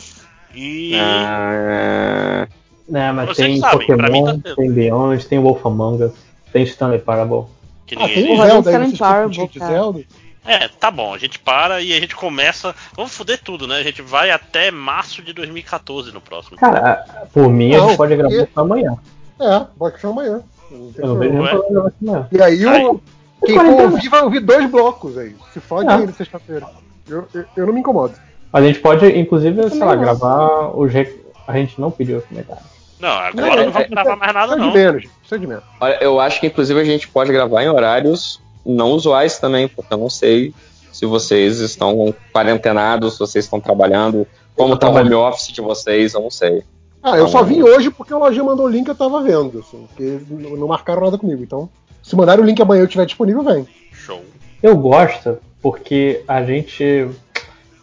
E. 0.55 0.95
Ah, 0.95 2.47
né, 2.89 3.11
mas 3.11 3.29
Vocês 3.29 3.47
tem 3.47 3.59
sabem, 3.59 3.85
Pokémon, 3.85 4.39
tá 4.39 4.55
tem 4.55 4.71
Beyond, 4.71 5.23
tem 5.27 5.37
Wolf 5.37 5.63
Among 5.63 6.05
Us, 6.05 6.13
tem 6.51 6.63
Stanley 6.63 6.97
Parable. 6.97 7.45
Que 7.85 7.93
ah, 7.93 8.07
ninguém 8.07 8.25
tem 8.25 8.37
Zelda, 8.37 8.71
Stanley 8.71 8.97
Parable, 8.97 9.49
Zelda. 9.55 10.03
É, 10.43 10.67
tá 10.67 10.89
bom, 10.89 11.13
a 11.13 11.17
gente 11.19 11.37
para 11.37 11.79
e 11.79 11.93
a 11.93 11.99
gente 11.99 12.15
começa. 12.15 12.73
Vamos 12.95 13.15
foder 13.15 13.39
tudo, 13.43 13.67
né? 13.67 13.75
A 13.75 13.83
gente 13.83 14.01
vai 14.01 14.31
até 14.31 14.71
março 14.71 15.21
de 15.21 15.31
2014 15.31 16.11
no 16.11 16.21
próximo. 16.21 16.57
Cara, 16.57 17.27
por 17.31 17.49
mim 17.49 17.69
não, 17.69 17.85
a 17.85 17.87
gente 17.89 17.97
pode 17.97 18.15
gravar 18.15 18.33
e... 18.33 18.47
amanhã. 18.55 18.97
É, 19.39 19.65
pode 19.77 20.01
ser 20.01 20.07
amanhã. 20.07 20.41
Eu 20.71 21.07
não 21.07 21.19
vejo 21.19 21.37
amanhã. 21.37 22.27
E 22.31 22.41
aí, 22.41 22.65
o, 22.65 22.99
quem 23.45 23.56
for 23.56 23.82
ouvir 23.82 24.09
vai 24.09 24.22
ouvir 24.22 24.40
dois 24.40 24.69
blocos 24.69 25.17
aí. 25.17 25.35
Se 25.53 25.59
fode 25.59 25.90
aí 25.90 26.11
sexta-feira. 26.14 26.67
Eu, 27.07 27.27
eu, 27.33 27.45
eu, 27.56 27.66
não 27.66 27.74
me 27.74 27.80
incomodo. 27.80 28.14
A 28.51 28.61
gente 28.61 28.80
pode, 28.80 29.06
inclusive, 29.17 29.69
sei 29.69 29.80
lá, 29.80 29.95
gravar 29.95 30.75
o 30.75 30.88
jeito. 30.88 31.25
A 31.48 31.53
gente 31.53 31.80
não 31.80 31.91
pediu 31.91 32.22
comentário. 32.22 32.64
Não, 32.99 33.09
agora 33.09 33.56
não, 33.56 33.66
não 33.66 33.72
vamos 33.72 33.88
é, 33.88 33.90
gravar 33.90 34.16
mais 34.16 34.33
nada, 34.33 34.56
não. 34.56 34.72
De 34.72 34.77
menos, 34.77 35.03
de 35.30 35.48
menos. 35.48 35.64
Olha, 35.80 35.98
eu 36.01 36.19
acho 36.19 36.40
que, 36.40 36.48
inclusive, 36.48 36.80
a 36.80 36.83
gente 36.83 37.07
pode 37.07 37.32
gravar 37.32 37.64
em 37.64 37.69
horários 37.69 38.41
não 38.66 38.91
usuais 38.91 39.40
também, 39.40 39.67
porque 39.67 39.93
eu 39.93 39.98
não 39.98 40.09
sei 40.09 40.53
se 40.91 41.06
vocês 41.06 41.59
estão 41.59 42.14
quarentenados, 42.33 43.14
se 43.14 43.19
vocês 43.19 43.45
estão 43.45 43.61
trabalhando, 43.61 44.27
como 44.56 44.74
está 44.74 44.90
o 44.90 44.95
home 44.95 45.14
office 45.14 45.49
de 45.49 45.61
vocês, 45.61 46.14
eu 46.14 46.22
não 46.22 46.32
sei. 46.32 46.64
Ah, 47.01 47.11
eu 47.11 47.27
então, 47.27 47.27
só 47.27 47.43
vim 47.43 47.61
hoje 47.61 47.90
porque 47.90 48.11
a 48.11 48.17
loja 48.17 48.43
mandou 48.43 48.66
o 48.66 48.69
link 48.69 48.88
e 48.88 48.90
eu 48.90 48.95
tava 48.95 49.22
vendo, 49.22 49.59
assim, 49.59 49.88
porque 49.88 50.19
não 50.30 50.67
marcaram 50.67 51.03
nada 51.03 51.17
comigo. 51.17 51.43
Então, 51.43 51.69
se 52.07 52.15
mandar 52.15 52.39
o 52.39 52.43
link 52.43 52.61
amanhã 52.61 52.83
eu 52.83 52.87
tiver 52.87 53.05
disponível, 53.05 53.43
vem. 53.43 53.67
Show. 53.91 54.23
Eu 54.63 54.77
gosto 54.77 55.39
porque 55.61 56.23
a 56.25 56.41
gente 56.41 57.09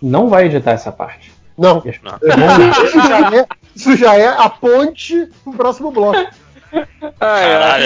não 0.01 0.31
vai 0.31 0.47
editar 0.47 0.71
essa 0.71 0.91
parte. 0.91 1.31
Não. 1.59 1.83
não. 2.03 2.17
Isso, 2.85 3.07
já 3.07 3.37
é, 3.37 3.47
isso 3.77 3.97
já 3.97 4.15
é 4.15 4.29
a 4.29 4.49
ponte 4.49 5.29
pro 5.45 5.53
próximo 5.53 5.91
bloco. 5.91 6.27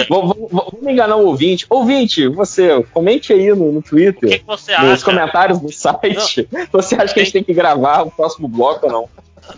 Vamos, 0.09 0.37
enganar 0.81 1.17
o 1.17 1.25
ouvinte. 1.25 1.65
Ouvinte, 1.69 2.25
você, 2.29 2.81
comente 2.93 3.33
aí 3.33 3.49
no, 3.49 3.73
no 3.73 3.81
Twitter. 3.81 4.29
O 4.29 4.31
que, 4.31 4.39
que 4.39 4.45
você 4.45 4.71
nos 4.77 4.91
acha? 4.91 5.05
comentários 5.05 5.59
do 5.59 5.69
site. 5.69 6.47
Não. 6.49 6.67
Você 6.71 6.95
acha 6.95 7.13
que 7.13 7.19
a 7.19 7.23
gente 7.23 7.33
tem 7.33 7.43
que 7.43 7.53
gravar 7.53 8.03
o 8.03 8.11
próximo 8.11 8.47
bloco 8.47 8.85
ou 8.85 8.91
não? 8.91 9.09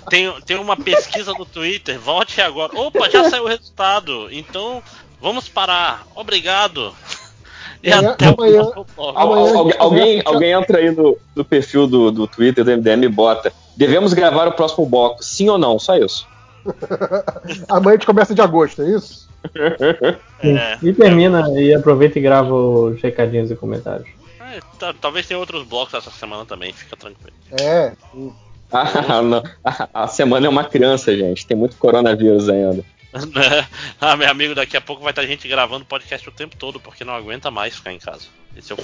Tem, 0.09 0.33
tem 0.41 0.57
uma 0.57 0.75
pesquisa 0.75 1.31
no 1.33 1.45
Twitter, 1.45 1.99
volte 1.99 2.41
agora. 2.41 2.77
Opa, 2.77 3.09
já 3.09 3.29
saiu 3.29 3.43
o 3.43 3.47
resultado. 3.47 4.27
Então, 4.31 4.81
vamos 5.21 5.47
parar. 5.47 6.05
Obrigado. 6.15 6.93
E 7.83 7.91
amanhã, 7.91 8.11
até 8.11 8.27
amanhã, 8.27 8.71
amanhã 9.15 9.75
alguém, 9.79 10.21
alguém 10.23 10.51
entra 10.51 10.77
aí 10.77 10.91
no, 10.91 11.17
no 11.35 11.43
perfil 11.43 11.87
do, 11.87 12.11
do 12.11 12.27
Twitter 12.27 12.63
do 12.63 12.71
MDM 12.71 13.05
e 13.05 13.09
bota. 13.09 13.51
Devemos 13.75 14.13
gravar 14.13 14.47
o 14.47 14.51
próximo 14.51 14.85
bloco, 14.85 15.23
sim 15.23 15.49
ou 15.49 15.57
não? 15.57 15.79
Só 15.79 15.97
isso. 15.97 16.27
Amanhã 17.67 17.89
a 17.89 17.93
gente 17.93 18.05
começa 18.05 18.35
de 18.35 18.41
agosto, 18.41 18.83
é 18.83 18.89
isso? 18.91 19.27
É, 20.43 20.77
e 20.83 20.93
termina 20.93 21.49
é. 21.49 21.63
e 21.63 21.73
aproveita 21.73 22.19
e 22.19 22.21
grava 22.21 22.53
os 22.53 23.01
recadinhos 23.01 23.49
e 23.49 23.55
comentários. 23.55 24.07
É, 24.39 24.59
tá, 24.77 24.93
talvez 24.99 25.25
tenha 25.25 25.39
outros 25.39 25.63
blocos 25.63 25.95
essa 25.95 26.11
semana 26.11 26.45
também, 26.45 26.71
fica 26.73 26.95
tranquilo. 26.95 27.33
É. 27.59 27.93
Ah, 28.73 29.89
a 29.93 30.07
semana 30.07 30.45
é 30.45 30.49
uma 30.49 30.63
criança, 30.63 31.13
gente. 31.13 31.45
Tem 31.45 31.57
muito 31.57 31.75
coronavírus 31.75 32.47
ainda. 32.47 32.85
ah, 33.99 34.15
meu 34.15 34.29
amigo, 34.29 34.55
daqui 34.55 34.77
a 34.77 34.81
pouco 34.81 35.03
vai 35.03 35.11
estar 35.11 35.25
gente 35.25 35.47
gravando 35.47 35.85
podcast 35.85 36.27
o 36.27 36.31
tempo 36.31 36.55
todo, 36.55 36.79
porque 36.79 37.03
não 37.03 37.13
aguenta 37.13 37.51
mais 37.51 37.75
ficar 37.75 37.91
em 37.91 37.99
casa. 37.99 38.27
Esse 38.55 38.71
é 38.71 38.75
o 38.75 38.77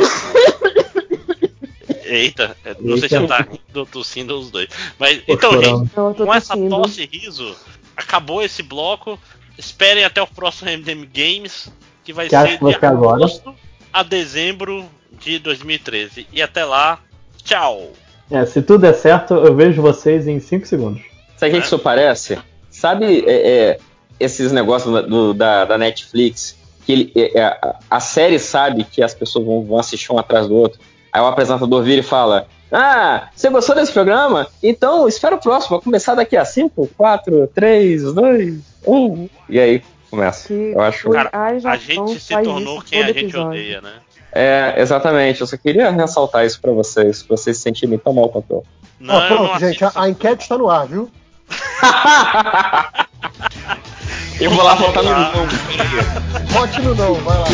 Eita, 2.04 2.56
não 2.80 2.98
sei 2.98 3.10
se 3.10 3.28
tá 3.28 3.40
rindo, 3.40 3.86
tossindo 3.86 4.40
os 4.40 4.50
dois. 4.50 4.70
Mas, 4.98 5.22
então, 5.28 5.62
gente, 5.62 5.92
com 5.94 6.34
essa 6.34 6.56
tosse 6.56 7.04
e 7.04 7.18
riso, 7.18 7.54
acabou 7.96 8.42
esse 8.42 8.64
bloco. 8.64 9.20
Esperem 9.58 10.06
até 10.06 10.22
o 10.22 10.28
próximo 10.28 10.72
MDM 10.72 11.06
Games, 11.14 11.70
que 12.04 12.14
vai 12.14 12.30
que 12.30 12.38
ser 12.38 12.60
de 12.60 12.86
agosto 12.86 13.54
a 13.92 14.04
dezembro 14.04 14.86
de 15.20 15.40
2013. 15.40 16.28
E 16.32 16.42
até 16.42 16.64
lá, 16.64 17.00
tchau! 17.44 17.92
É, 18.30 18.46
se 18.46 18.62
tudo 18.62 18.82
der 18.82 18.94
certo, 18.94 19.34
eu 19.34 19.56
vejo 19.56 19.82
vocês 19.82 20.28
em 20.28 20.40
5 20.40 20.68
segundos. 20.68 21.02
Sabe 21.38 21.50
o 21.50 21.52
que, 21.52 21.58
é. 21.58 21.62
que 21.62 21.66
isso 21.66 21.80
parece? 21.80 22.38
Sabe 22.70 23.26
é, 23.28 23.50
é, 23.50 23.80
esses 24.20 24.52
negócios 24.52 25.08
do, 25.08 25.34
da, 25.34 25.66
da, 25.66 25.78
Netflix, 25.78 26.58
que 26.86 26.92
ele, 26.92 27.12
é, 27.16 27.40
é, 27.40 27.76
a 27.90 28.00
série 28.00 28.40
sabe 28.40 28.84
que 28.84 29.04
as 29.04 29.14
pessoas 29.14 29.46
vão, 29.46 29.64
vão 29.64 29.78
assistir 29.78 30.12
um 30.12 30.18
atrás 30.18 30.48
do 30.48 30.56
outro, 30.56 30.80
Aí 31.18 31.22
o 31.22 31.26
apresentador 31.26 31.82
vira 31.84 32.02
e 32.02 32.04
fala: 32.04 32.48
Ah, 32.72 33.30
você 33.36 33.50
gostou 33.50 33.76
desse 33.76 33.92
programa? 33.92 34.48
Então 34.62 35.08
espera 35.08 35.36
o 35.36 35.40
próximo, 35.40 35.78
vai 35.78 35.84
começar 35.84 36.14
daqui 36.14 36.38
a 36.38 36.46
5, 36.46 36.90
4, 36.96 37.48
3, 37.56 38.14
2, 38.14 38.60
1. 38.86 39.30
E 39.50 39.60
aí 39.60 39.84
começa. 40.12 40.54
Eu 40.54 40.80
acho. 40.80 41.10
Cara, 41.10 41.32
a 41.34 41.78
gente 41.78 42.20
se 42.20 42.34
tornou 42.44 42.82
quem 42.84 43.02
a 43.02 43.08
gente 43.08 43.20
episódio. 43.20 43.48
odeia, 43.48 43.82
né? 43.82 43.94
É, 44.32 44.76
exatamente. 44.78 45.42
Eu 45.42 45.48
só 45.48 45.58
queria 45.58 45.90
ressaltar 45.90 46.46
isso 46.46 46.62
pra 46.62 46.72
vocês, 46.72 47.24
pra 47.24 47.36
vocês 47.36 47.58
se 47.58 47.64
sentirem 47.64 47.98
tão 47.98 48.14
mal 48.14 48.30
quanto 48.30 48.52
eu. 48.52 48.64
Não, 49.00 49.18
oh, 49.18 49.28
pronto, 49.28 49.52
não 49.54 49.60
gente, 49.60 49.84
a, 49.84 49.92
a, 49.96 50.10
enquete 50.10 50.44
está 50.44 50.56
no 50.58 50.70
ar, 50.70 50.88
viu? 50.88 51.10
eu 54.40 54.52
vou 54.52 54.64
lá 54.64 54.76
votar 54.76 55.04
no 55.04 55.10
não. 55.10 55.48
Vote 56.48 56.82
no 56.82 56.96
não, 56.96 57.14
vai 57.16 57.38
lá. 57.38 57.46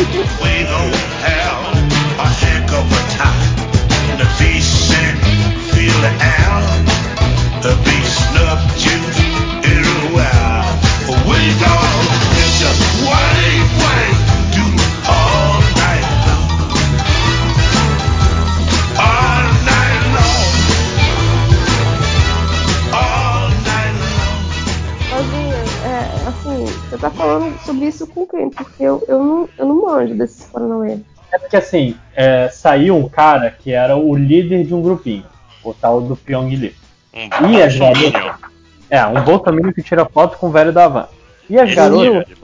feel 5.84 6.00
the 6.00 6.12
air. 6.22 6.44
A 7.64 7.72
big 7.84 8.04
snub 8.04 8.60
juice 8.76 9.20
in 9.70 9.84
a 9.84 10.12
wow. 10.14 10.64
We 11.28 11.40
go 11.60 11.93
tá 27.04 27.10
falando 27.10 27.58
sobre 27.60 27.86
isso 27.86 28.06
com 28.06 28.26
quem? 28.26 28.50
Porque 28.50 28.82
eu, 28.82 29.04
eu, 29.06 29.22
não, 29.22 29.48
eu 29.58 29.66
não 29.66 29.82
manjo 29.82 30.14
desses 30.14 30.44
Paranauê. 30.46 30.98
É 31.32 31.38
porque 31.38 31.56
assim, 31.56 31.96
é, 32.14 32.48
saiu 32.48 32.96
um 32.96 33.08
cara 33.08 33.50
que 33.50 33.72
era 33.72 33.96
o 33.96 34.14
líder 34.14 34.64
de 34.64 34.74
um 34.74 34.80
grupinho 34.80 35.24
o 35.64 35.72
tal 35.72 36.00
do 36.00 36.14
Pyong 36.14 36.54
Lee. 36.54 36.74
Um 37.14 37.50
e 37.50 37.62
as 37.62 37.76
garotas. 37.76 38.50
É, 38.90 39.04
um 39.06 39.24
bolsominion 39.24 39.72
que 39.72 39.82
tira 39.82 40.04
foto 40.04 40.36
com 40.36 40.48
o 40.48 40.52
velho 40.52 40.72
da 40.72 40.86
van. 40.86 41.08
E 41.48 41.58
as 41.58 41.74
garotas. 41.74 42.36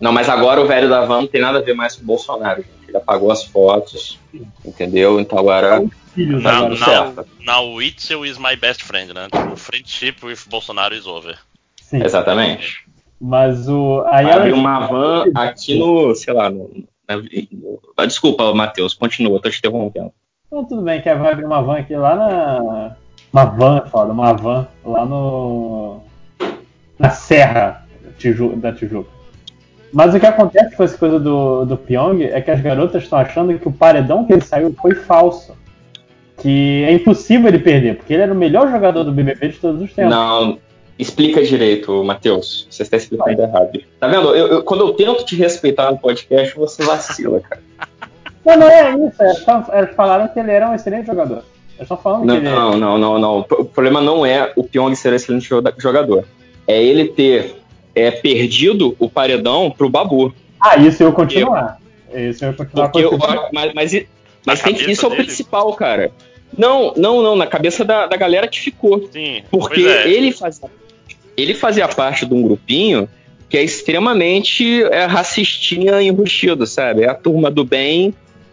Não, 0.00 0.12
mas 0.12 0.28
agora 0.28 0.60
o 0.60 0.66
velho 0.66 0.88
da 0.88 1.04
van 1.04 1.22
não 1.22 1.26
tem 1.26 1.40
nada 1.40 1.58
a 1.58 1.62
ver 1.62 1.74
mais 1.74 1.96
com 1.96 2.02
o 2.02 2.06
Bolsonaro, 2.06 2.62
gente. 2.62 2.88
Ele 2.88 2.96
apagou 2.96 3.30
as 3.30 3.44
fotos, 3.44 4.18
entendeu? 4.64 5.20
Então 5.20 5.38
agora. 5.38 5.80
Now, 6.16 6.68
now, 6.70 7.26
now 7.40 7.82
Itzel 7.82 8.24
is 8.24 8.38
my 8.38 8.56
best 8.56 8.82
friend, 8.82 9.12
né? 9.12 9.28
O 9.52 9.56
friendship 9.56 10.16
with 10.24 10.38
Bolsonaro 10.48 10.94
is 10.94 11.06
over. 11.06 11.38
Sim. 11.82 12.02
Exatamente. 12.02 12.87
Mas 13.20 13.68
o. 13.68 14.04
Aí 14.06 14.30
Abre 14.30 14.52
uma 14.52 14.86
van 14.86 15.24
aqui 15.34 15.78
no. 15.78 16.14
sei 16.14 16.32
lá, 16.32 16.48
no, 16.48 16.70
no, 16.70 18.06
Desculpa, 18.06 18.54
Matheus, 18.54 18.94
continua, 18.94 19.40
tô 19.40 19.50
te 19.50 19.58
interrompendo. 19.58 20.12
Então 20.46 20.64
tudo 20.64 20.82
bem, 20.82 21.02
que 21.02 21.12
vai 21.14 21.32
abrir 21.32 21.44
uma 21.44 21.62
van 21.62 21.78
aqui 21.78 21.96
lá 21.96 22.14
na. 22.14 22.96
Uma 23.32 23.44
van, 23.44 23.82
é 23.84 23.88
foda, 23.88 24.12
uma 24.12 24.32
van 24.32 24.68
lá 24.84 25.04
no. 25.04 26.00
Na 26.98 27.10
Serra 27.10 27.86
da 28.56 28.72
Tijuca. 28.72 29.10
Mas 29.92 30.14
o 30.14 30.20
que 30.20 30.26
acontece 30.26 30.76
com 30.76 30.84
essa 30.84 30.98
coisa 30.98 31.18
do, 31.18 31.64
do 31.64 31.76
Pyong 31.76 32.22
é 32.24 32.40
que 32.40 32.50
as 32.50 32.60
garotas 32.60 33.04
estão 33.04 33.18
achando 33.18 33.58
que 33.58 33.68
o 33.68 33.72
paredão 33.72 34.24
que 34.24 34.32
ele 34.32 34.42
saiu 34.42 34.74
foi 34.80 34.94
falso. 34.94 35.56
Que 36.38 36.84
é 36.84 36.92
impossível 36.92 37.48
ele 37.48 37.58
perder, 37.58 37.96
porque 37.96 38.12
ele 38.12 38.22
era 38.22 38.32
o 38.32 38.36
melhor 38.36 38.70
jogador 38.70 39.02
do 39.02 39.10
BBB 39.10 39.48
de 39.48 39.58
todos 39.58 39.82
os 39.82 39.92
tempos. 39.92 40.10
Não, 40.10 40.58
explica 40.98 41.42
direito, 41.42 42.02
Matheus. 42.02 42.66
Você 42.68 42.82
está 42.82 42.96
explicando 42.96 43.40
errado. 43.40 43.80
Tá 44.00 44.08
vendo? 44.08 44.34
Eu, 44.34 44.46
eu, 44.48 44.62
quando 44.62 44.80
eu 44.80 44.92
tento 44.92 45.24
te 45.24 45.36
respeitar 45.36 45.90
no 45.90 45.98
podcast, 45.98 46.56
você 46.56 46.84
vacila, 46.84 47.40
cara. 47.40 47.62
Não, 48.44 48.56
não 48.56 48.70
é 48.70 48.94
isso. 48.94 49.22
É 49.22 49.34
só, 49.34 49.62
eles 49.74 49.94
falaram 49.94 50.26
que 50.28 50.40
ele 50.40 50.50
era 50.50 50.70
um 50.70 50.74
excelente 50.74 51.06
jogador. 51.06 51.42
Eu 51.78 51.86
só 51.86 51.98
falando 51.98 52.24
não, 52.24 52.34
que 52.34 52.46
ele... 52.46 52.48
não, 52.48 52.78
não, 52.78 52.96
não, 52.96 53.18
não. 53.18 53.38
O 53.40 53.64
problema 53.66 54.00
não 54.00 54.24
é 54.24 54.50
o 54.56 54.64
Pyong 54.64 54.94
ser 54.94 55.12
um 55.12 55.16
excelente 55.16 55.46
jogador. 55.76 56.24
É 56.66 56.82
ele 56.82 57.08
ter 57.08 57.56
é, 57.94 58.10
perdido 58.10 58.96
o 58.98 59.10
paredão 59.10 59.70
pro 59.70 59.90
Babu. 59.90 60.32
Ah, 60.58 60.78
isso 60.78 61.02
eu 61.02 61.12
continuar. 61.12 61.78
Isso 62.14 62.42
eu 62.42 62.54
continuar 62.54 62.88
porque 62.88 63.04
eu, 63.04 63.18
Mas, 63.52 63.74
mas, 63.74 64.06
mas 64.46 64.62
tem 64.62 64.90
isso 64.90 65.04
é 65.04 65.08
o 65.08 65.14
principal, 65.14 65.70
cara. 65.74 66.10
Não, 66.56 66.94
não, 66.96 67.22
não, 67.22 67.36
na 67.36 67.46
cabeça 67.46 67.84
da, 67.84 68.06
da 68.06 68.16
galera 68.16 68.48
que 68.48 68.58
ficou. 68.58 69.06
Sim. 69.12 69.42
Porque 69.50 69.82
é. 69.82 70.08
ele 70.08 70.32
fazia 70.32 70.70
ele 71.42 71.54
fazia 71.54 71.86
parte 71.88 72.26
de 72.26 72.34
um 72.34 72.42
grupinho 72.42 73.08
que 73.48 73.56
é 73.56 73.62
extremamente 73.62 74.82
é, 74.84 75.06
racistinha 75.06 76.02
e 76.02 76.08
enrustido, 76.08 76.66
sabe? 76.66 77.02
É 77.02 77.08
a 77.08 77.14
turma 77.14 77.50
do 77.50 77.64
bem, 77.64 78.12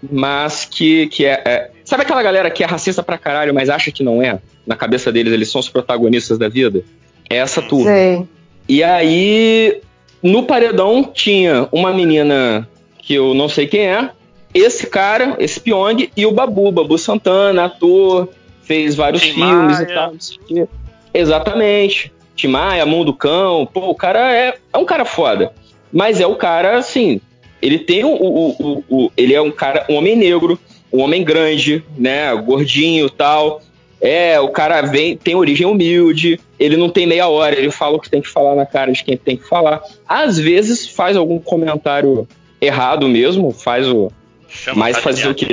mas 0.09 0.64
que, 0.64 1.07
que 1.07 1.25
é, 1.25 1.41
é, 1.43 1.72
Sabe 1.83 2.03
aquela 2.03 2.23
galera 2.23 2.49
que 2.49 2.64
é 2.64 2.65
racista 2.65 3.03
pra 3.03 3.17
caralho, 3.17 3.53
mas 3.53 3.69
acha 3.69 3.91
que 3.91 4.03
não 4.03 4.22
é? 4.22 4.39
Na 4.65 4.75
cabeça 4.75 5.11
deles, 5.11 5.33
eles 5.33 5.51
são 5.51 5.59
os 5.59 5.69
protagonistas 5.69 6.38
da 6.38 6.47
vida? 6.47 6.83
É 7.30 7.38
essa 7.38 7.61
turma. 7.61 7.91
Sei. 7.91 8.27
E 8.67 8.83
aí, 8.83 9.81
no 10.23 10.43
paredão, 10.43 11.03
tinha 11.03 11.67
uma 11.72 11.93
menina 11.93 12.67
que 12.97 13.14
eu 13.14 13.33
não 13.35 13.47
sei 13.47 13.67
quem 13.67 13.88
é, 13.88 14.09
esse 14.51 14.88
cara, 14.88 15.35
esse 15.38 15.59
Pyong, 15.59 16.09
e 16.15 16.25
o 16.25 16.31
Babu, 16.31 16.72
Babu 16.72 16.97
Santana, 16.97 17.65
ator, 17.65 18.30
fez 18.64 18.95
vários 18.95 19.22
filmes 19.22 19.77
Maia. 19.77 19.83
e 19.83 19.93
tal, 19.93 20.14
não 20.14 20.19
sei 20.19 20.38
o 20.38 20.39
quê. 20.39 20.67
Exatamente. 21.14 22.15
Timaya, 22.35 22.85
Mão 22.85 23.05
do 23.05 23.14
Cão, 23.14 23.65
pô, 23.65 23.89
o 23.89 23.95
cara 23.95 24.33
é, 24.35 24.55
é 24.73 24.77
um 24.77 24.85
cara 24.85 25.05
foda. 25.05 25.53
Mas 25.91 26.19
é 26.19 26.27
o 26.27 26.35
cara, 26.35 26.77
assim, 26.77 27.22
ele 27.61 27.80
tem 27.80 28.03
o, 28.03 28.09
o, 28.09 28.49
o, 28.49 28.83
o, 28.89 29.11
ele 29.15 29.33
é 29.33 29.41
um 29.41 29.51
cara, 29.51 29.85
um 29.89 29.95
homem 29.95 30.15
negro, 30.15 30.59
um 30.91 31.01
homem 31.01 31.23
grande, 31.23 31.83
né, 31.97 32.33
gordinho 32.35 33.09
tal. 33.09 33.61
É, 34.01 34.39
o 34.39 34.49
cara 34.49 34.81
vem, 34.81 35.15
tem 35.15 35.35
origem 35.35 35.65
humilde, 35.65 36.39
ele 36.59 36.77
não 36.77 36.89
tem 36.89 37.07
meia 37.07 37.27
hora, 37.27 37.57
ele 37.57 37.72
fala 37.72 37.95
o 37.95 37.99
que 37.99 38.09
tem 38.09 38.22
que 38.22 38.27
falar 38.27 38.53
na 38.55 38.65
cara 38.65 38.91
de 38.91 39.03
quem 39.03 39.17
tem 39.17 39.38
que 39.38 39.47
falar. 39.47 39.81
Às 40.07 40.38
vezes 40.38 40.88
faz 40.88 41.15
algum 41.15 41.39
comentário 41.39 42.27
errado 42.61 43.07
mesmo, 43.07 43.51
faz 43.51 43.88
o. 43.88 44.11
Chama 44.47 44.80
mas 44.80 44.97
fazer 44.97 45.27
o 45.27 45.33
que. 45.33 45.47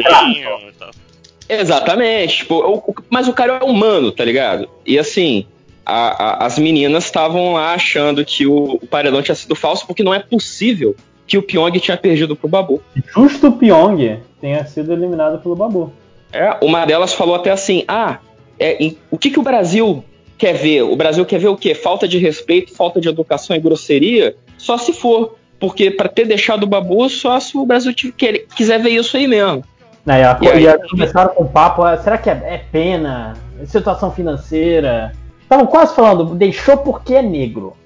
Exatamente, 1.49 2.39
tipo, 2.39 2.95
mas 3.09 3.29
o 3.29 3.33
cara 3.33 3.59
é 3.61 3.65
humano, 3.65 4.11
tá 4.11 4.25
ligado? 4.25 4.69
E 4.87 4.99
assim, 4.99 5.47
a, 5.85 6.45
a, 6.45 6.47
as 6.47 6.59
meninas 6.59 7.05
estavam 7.05 7.55
lá 7.55 7.75
achando 7.75 8.25
que 8.25 8.47
o, 8.47 8.75
o, 8.75 8.87
paredão 8.87 9.23
tinha 9.23 9.35
sido 9.35 9.55
falso, 9.55 9.87
porque 9.87 10.03
não 10.03 10.15
é 10.15 10.19
possível 10.19 10.95
que 11.27 11.37
o 11.39 11.43
Pyong 11.43 11.73
tinha 11.79 11.97
perdido 11.97 12.37
pro 12.37 12.49
Babu. 12.49 12.83
Justo 13.15 13.49
o 13.49 13.53
Pyong 13.53 14.21
tenha 14.41 14.65
sido 14.67 14.93
eliminado 14.93 15.41
pelo 15.41 15.57
Babu. 15.57 15.93
É, 16.33 16.57
uma 16.63 16.85
delas 16.85 17.13
falou 17.13 17.35
até 17.35 17.51
assim: 17.51 17.85
ah, 17.87 18.19
é, 18.59 18.83
em, 18.83 18.97
o 19.11 19.19
que, 19.19 19.31
que 19.31 19.39
o 19.39 19.43
Brasil 19.43 20.05
quer 20.39 20.55
ver? 20.55 20.83
O 20.83 20.97
Brasil 20.97 21.25
quer 21.25 21.39
ver 21.39 21.49
o 21.49 21.57
quê? 21.57 21.75
Falta 21.75 22.09
de 22.09 22.19
respeito, 22.19 22.75
falta 22.75 23.01
de 23.01 23.09
educação 23.09 23.55
e 23.55 23.61
grosseria? 23.61 24.37
Só 24.57 24.79
se 24.79 24.93
for. 24.93 25.37
Porque 25.59 25.93
para 25.93 26.09
ter 26.09 26.27
deixado 26.27 26.65
o 26.65 26.67
Babu, 26.67 27.09
só 27.09 27.39
se 27.39 27.57
o 27.57 27.65
Brasil 27.65 27.95
quer, 28.17 28.47
quiser 28.57 28.81
ver 28.81 28.91
isso 28.91 29.17
aí 29.17 29.29
mesmo. 29.29 29.63
É, 30.09 30.21
e, 30.21 30.25
a, 30.25 30.39
e, 30.43 30.69
aí, 30.69 30.89
começaram 30.89 31.33
com 31.33 31.45
o 31.45 31.49
papo, 31.49 31.85
ah, 31.85 31.97
será 31.97 32.19
que 32.19 32.29
é, 32.29 32.33
é 32.33 32.59
pena? 32.73 33.35
Situação 33.65 34.11
financeira? 34.11 35.13
Estavam 35.53 35.67
quase 35.67 35.95
falando, 35.95 36.35
deixou 36.35 36.79
porque 36.79 37.13
é 37.15 37.21
negro. 37.21 37.77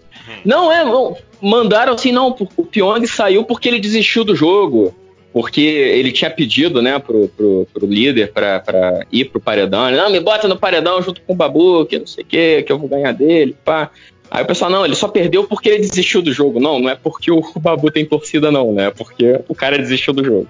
Não, 0.45 0.70
é, 0.70 0.85
não, 0.85 1.17
mandaram 1.43 1.95
assim, 1.95 2.12
não, 2.12 2.28
o 2.57 2.65
Pyong 2.65 3.05
saiu 3.09 3.43
porque 3.43 3.69
ele 3.69 3.81
desistiu 3.81 4.23
do 4.25 4.36
jogo 4.36 4.95
porque 5.33 5.61
ele 5.61 6.12
tinha 6.12 6.31
pedido, 6.31 6.81
né, 6.81 6.99
pro, 7.01 7.28
pro, 7.28 7.67
pro 7.75 7.86
líder 7.86 8.33
pra, 8.33 8.61
pra 8.61 9.05
ir 9.11 9.25
pro 9.27 9.41
paredão. 9.41 9.89
Ele, 9.89 9.97
não, 9.97 10.09
me 10.09 10.20
bota 10.20 10.47
no 10.47 10.57
paredão 10.57 11.03
junto 11.03 11.20
com 11.23 11.33
o 11.33 11.36
Babu, 11.36 11.85
que 11.86 11.99
não 11.99 12.07
sei 12.07 12.23
o 12.23 12.27
que, 12.27 12.62
que 12.62 12.70
eu 12.70 12.78
vou 12.78 12.89
ganhar 12.89 13.12
dele, 13.12 13.57
pá. 13.65 13.91
Aí 14.31 14.45
o 14.45 14.47
pessoal, 14.47 14.70
não, 14.70 14.85
ele 14.85 14.95
só 14.95 15.09
perdeu 15.09 15.43
porque 15.43 15.69
ele 15.69 15.89
desistiu 15.89 16.23
do 16.23 16.33
jogo. 16.33 16.61
Não, 16.61 16.78
não 16.78 16.89
é 16.89 16.95
porque 16.95 17.33
o 17.33 17.43
Babu 17.57 17.91
tem 17.91 18.07
torcida, 18.07 18.51
não, 18.53 18.73
né? 18.73 18.86
É 18.86 18.91
porque 18.91 19.41
o 19.49 19.55
cara 19.57 19.77
desistiu 19.77 20.15
do 20.15 20.25
jogo. 20.25 20.49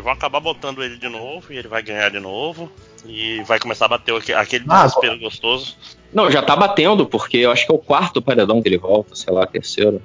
Eu 0.00 0.04
vou 0.04 0.12
acabar 0.12 0.40
botando 0.40 0.82
ele 0.82 0.96
de 0.96 1.10
novo 1.10 1.52
e 1.52 1.58
ele 1.58 1.68
vai 1.68 1.82
ganhar 1.82 2.10
de 2.10 2.18
novo. 2.18 2.72
E 3.04 3.42
vai 3.42 3.58
começar 3.58 3.84
a 3.84 3.88
bater 3.88 4.14
aquele 4.34 4.64
ah, 4.66 4.84
desespero 4.84 5.18
gostoso. 5.18 5.76
Não, 6.10 6.30
já 6.30 6.40
tá 6.40 6.56
batendo, 6.56 7.04
porque 7.04 7.36
eu 7.36 7.50
acho 7.50 7.66
que 7.66 7.72
é 7.72 7.74
o 7.74 7.78
quarto 7.78 8.22
paredão 8.22 8.62
que 8.62 8.68
ele 8.70 8.78
volta, 8.78 9.14
sei 9.14 9.30
lá, 9.30 9.46
terceiro. 9.46 10.00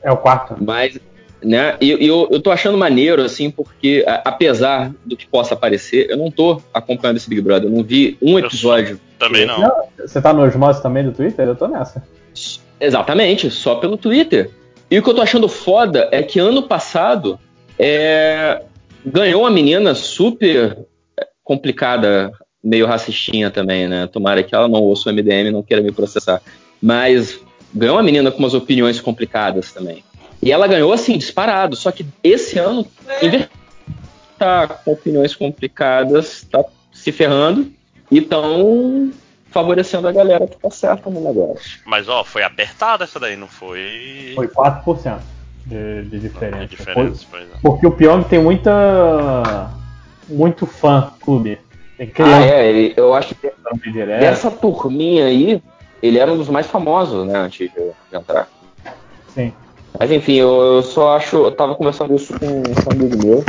É 0.00 0.12
o 0.12 0.16
quarto. 0.16 0.54
Mas 0.60 1.00
né? 1.42 1.76
E 1.80 1.90
eu, 1.90 2.28
eu 2.30 2.40
tô 2.40 2.52
achando 2.52 2.78
maneiro, 2.78 3.20
assim, 3.20 3.50
porque 3.50 4.04
apesar 4.24 4.92
do 5.04 5.16
que 5.16 5.26
possa 5.26 5.56
parecer, 5.56 6.08
eu 6.08 6.16
não 6.16 6.30
tô 6.30 6.62
acompanhando 6.72 7.16
esse 7.16 7.28
Big 7.28 7.42
Brother. 7.42 7.68
Eu 7.68 7.74
não 7.74 7.82
vi 7.82 8.16
um 8.22 8.38
episódio. 8.38 9.00
Também 9.18 9.44
não. 9.46 9.60
não. 9.60 9.72
Você 9.98 10.22
tá 10.22 10.32
nos 10.32 10.54
mods 10.54 10.80
também 10.80 11.02
do 11.02 11.10
Twitter? 11.10 11.44
Eu 11.44 11.56
tô 11.56 11.66
nessa. 11.66 12.06
Exatamente, 12.80 13.50
só 13.50 13.74
pelo 13.74 13.96
Twitter. 13.96 14.52
E 14.88 14.96
o 14.96 15.02
que 15.02 15.10
eu 15.10 15.14
tô 15.14 15.22
achando 15.22 15.48
foda 15.48 16.08
é 16.12 16.22
que 16.22 16.38
ano 16.38 16.62
passado 16.62 17.36
é, 17.78 18.62
ganhou 19.04 19.42
uma 19.42 19.50
menina 19.50 19.94
super 19.94 20.78
complicada, 21.42 22.32
meio 22.62 22.86
racistinha 22.86 23.50
também, 23.50 23.88
né? 23.88 24.06
Tomara 24.06 24.42
que 24.42 24.54
ela 24.54 24.68
não 24.68 24.80
ouça 24.80 25.08
o 25.08 25.12
MDM 25.12 25.48
e 25.48 25.50
não 25.50 25.62
queira 25.62 25.82
me 25.82 25.92
processar. 25.92 26.42
Mas 26.80 27.40
ganhou 27.74 27.96
uma 27.96 28.02
menina 28.02 28.30
com 28.30 28.38
umas 28.38 28.54
opiniões 28.54 29.00
complicadas 29.00 29.72
também. 29.72 30.04
E 30.42 30.52
ela 30.52 30.66
ganhou 30.66 30.92
assim, 30.92 31.16
disparado. 31.16 31.74
Só 31.74 31.90
que 31.90 32.06
esse 32.22 32.58
ano, 32.58 32.86
é. 33.08 33.48
tá 34.38 34.68
com 34.68 34.92
opiniões 34.92 35.34
complicadas, 35.34 36.46
tá 36.50 36.64
se 36.92 37.10
ferrando 37.10 37.72
e 38.10 38.18
estão 38.18 39.10
favorecendo 39.50 40.06
a 40.06 40.12
galera 40.12 40.46
que 40.46 40.58
tá 40.58 40.70
certa 40.70 41.08
no 41.10 41.20
negócio. 41.20 41.80
Mas 41.84 42.08
ó, 42.08 42.22
foi 42.22 42.42
apertada 42.42 43.04
essa 43.04 43.18
daí, 43.18 43.36
não 43.36 43.48
foi. 43.48 44.32
Foi 44.34 44.46
4% 44.46 45.18
de, 45.68 46.02
de 46.04 46.18
diferença. 46.18 46.66
De 46.66 46.76
diferença 46.76 47.26
é. 47.36 47.46
Porque 47.62 47.86
o 47.86 47.90
Pyong 47.90 48.24
tem 48.24 48.42
muita. 48.42 49.70
muito 50.28 50.66
fã 50.66 51.12
clube. 51.20 51.58
Ah, 52.18 52.42
é, 52.44 52.68
ele, 52.68 52.94
eu 52.96 53.12
acho 53.12 53.34
que 53.34 53.50
dessa 54.20 54.50
turminha 54.50 55.26
aí, 55.26 55.60
ele 56.00 56.18
era 56.18 56.32
um 56.32 56.36
dos 56.36 56.48
mais 56.48 56.66
famosos, 56.66 57.26
né, 57.26 57.36
antes 57.36 57.68
de, 57.70 57.74
de 57.76 58.16
entrar. 58.16 58.48
Sim. 59.34 59.52
Mas 59.98 60.10
enfim, 60.12 60.34
eu, 60.34 60.48
eu, 60.48 60.82
só 60.82 61.16
acho. 61.16 61.36
Eu 61.36 61.50
tava 61.50 61.74
conversando 61.74 62.14
isso 62.14 62.32
com, 62.38 62.62
com 62.62 62.88
um 62.88 62.92
amigo 62.92 63.26
meu 63.26 63.44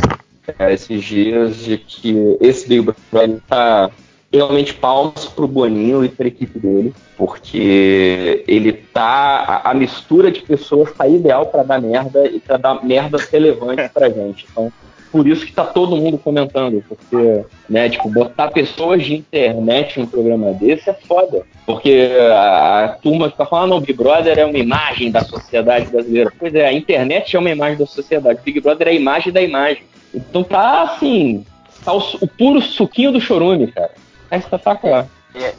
é, 0.57 0.73
esses 0.73 1.03
dias, 1.03 1.57
de 1.57 1.77
que 1.77 2.38
esse 2.41 2.67
Big 2.67 2.91
Brother 3.11 3.39
tá 3.48 3.91
realmente 4.32 4.74
palmas 4.74 5.25
pro 5.25 5.48
Boninho 5.48 6.06
e 6.06 6.09
pra 6.09 6.27
equipe 6.27 6.59
dele, 6.59 6.93
porque 7.17 8.43
ele 8.48 8.74
tá. 8.74 9.61
A, 9.64 9.72
a 9.72 9.74
mistura 9.74 10.32
de 10.32 10.41
pessoas 10.41 10.93
tá 10.93 11.08
ideal 11.08 11.48
para 11.48 11.64
dar 11.64 11.82
merda 11.82 12.27
e 12.27 12.40
para 12.40 12.58
dar 12.58 12.83
merda 12.85 13.17
relevante 13.32 13.90
pra 13.90 14.09
gente. 14.09 14.45
Então, 14.51 14.72
por 15.11 15.27
isso 15.27 15.43
que 15.43 15.51
tá 15.51 15.66
todo 15.66 15.98
mundo 15.98 16.19
comentando, 16.19 16.83
porque, 16.88 17.43
né, 17.67 17.90
tipo, 17.90 18.08
botar 18.09 18.51
pessoas 18.51 19.03
de 19.03 19.16
internet 19.16 19.99
num 19.99 20.06
programa 20.06 20.53
desse 20.53 20.90
é 20.90 20.93
foda. 20.93 21.41
Porque 21.66 22.11
a, 22.32 22.85
a 22.85 22.90
turma 22.90 23.30
fica 23.32 23.45
falando, 23.45 23.74
ah, 23.74 23.75
não, 23.75 23.82
Big 23.82 23.93
Brother 23.93 24.38
é 24.38 24.45
uma 24.45 24.58
imagem 24.58 25.09
da 25.09 25.22
sociedade 25.22 25.90
brasileira. 25.90 26.32
Pois 26.38 26.53
é, 26.53 26.67
a 26.67 26.74
internet 26.74 27.35
é 27.35 27.40
uma 27.40 27.49
imagem 27.49 27.80
da 27.80 27.88
sociedade. 27.88 28.40
Big 28.45 28.61
Brother 28.61 28.88
é 28.88 28.91
a 28.91 28.93
imagem 28.93 29.33
da 29.33 29.41
imagem. 29.41 29.83
Então 30.14 30.43
tá 30.43 30.83
assim, 30.83 31.43
tá 31.83 31.93
o, 31.93 32.01
o 32.22 32.27
puro 32.27 32.61
suquinho 32.61 33.11
do 33.11 33.19
chorume, 33.19 33.67
cara. 33.67 33.91
É 34.32 34.38
espetacular. 34.38 35.08
É, 35.35 35.53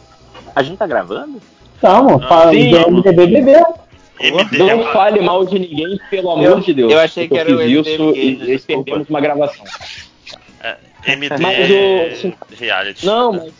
a 0.54 0.62
gente 0.62 0.78
tá 0.78 0.86
gravando? 0.86 1.40
Estamos, 1.74 2.22
ah, 2.24 2.50
sim, 2.50 2.70
BBB. 3.02 3.52
Não 4.58 4.92
fale 4.92 5.20
mal 5.22 5.46
de 5.46 5.58
ninguém, 5.58 5.98
pelo 6.10 6.30
amor 6.30 6.44
eu, 6.44 6.60
de 6.60 6.74
Deus. 6.74 6.92
Eu 6.92 6.98
achei 7.00 7.26
que 7.26 7.38
era 7.38 7.50
o 7.50 7.62
isso 7.62 8.14
e 8.14 8.58
perdemos 8.58 9.08
uma 9.08 9.20
gravação. 9.20 9.64
É, 10.62 10.76
MD 11.06 11.38
mas 11.38 12.24
o, 12.24 12.34
reality. 12.54 13.06
Não, 13.06 13.32
mas 13.32 13.52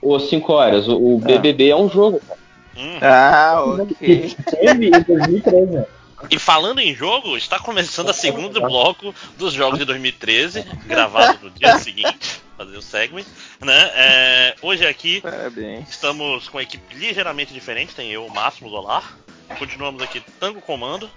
o 0.00 0.18
5 0.18 0.52
horas, 0.52 0.88
o, 0.88 1.16
o 1.16 1.18
BBB 1.18 1.72
ah. 1.72 1.72
é 1.72 1.76
um 1.76 1.88
jogo, 1.88 2.20
cara. 2.20 2.40
Hum. 2.76 2.98
Ah, 3.00 3.64
ok. 3.64 4.36
2013. 4.62 5.84
E 6.30 6.38
falando 6.38 6.80
em 6.80 6.94
jogo, 6.94 7.36
está 7.36 7.58
começando 7.58 8.10
o 8.10 8.14
segundo 8.14 8.60
bloco 8.60 9.14
dos 9.38 9.54
jogos 9.54 9.78
de 9.78 9.84
2013, 9.84 10.64
gravado 10.86 11.38
no 11.44 11.50
dia 11.50 11.78
seguinte, 11.78 12.42
fazer 12.60 12.76
o 12.76 12.82
segment. 12.82 13.24
Né? 13.60 13.90
É, 13.94 14.54
hoje 14.60 14.86
aqui 14.86 15.20
Parabéns. 15.22 15.88
estamos 15.88 16.48
com 16.48 16.58
uma 16.58 16.62
equipe 16.62 16.94
ligeiramente 16.94 17.54
diferente, 17.54 17.94
tem 17.94 18.10
eu, 18.10 18.26
o 18.26 18.34
Máximo 18.34 18.68
do 18.68 18.76
Olar. 18.76 19.16
Continuamos 19.58 20.02
aqui 20.02 20.22
Tango 20.38 20.60
Comando. 20.60 21.10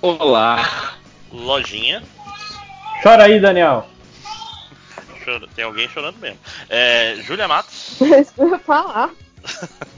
Olá. 0.00 0.94
Lojinha. 1.32 2.02
Chora 3.02 3.24
aí, 3.24 3.40
Daniel. 3.40 3.88
Tem 5.56 5.64
alguém 5.64 5.88
chorando 5.88 6.18
mesmo. 6.18 6.38
É, 6.68 7.16
Júlia 7.16 7.48
Matos. 7.48 7.96
Isso 8.00 8.32
que 8.32 8.40
eu 8.40 8.50
ia 8.50 8.58
falar. 8.60 9.10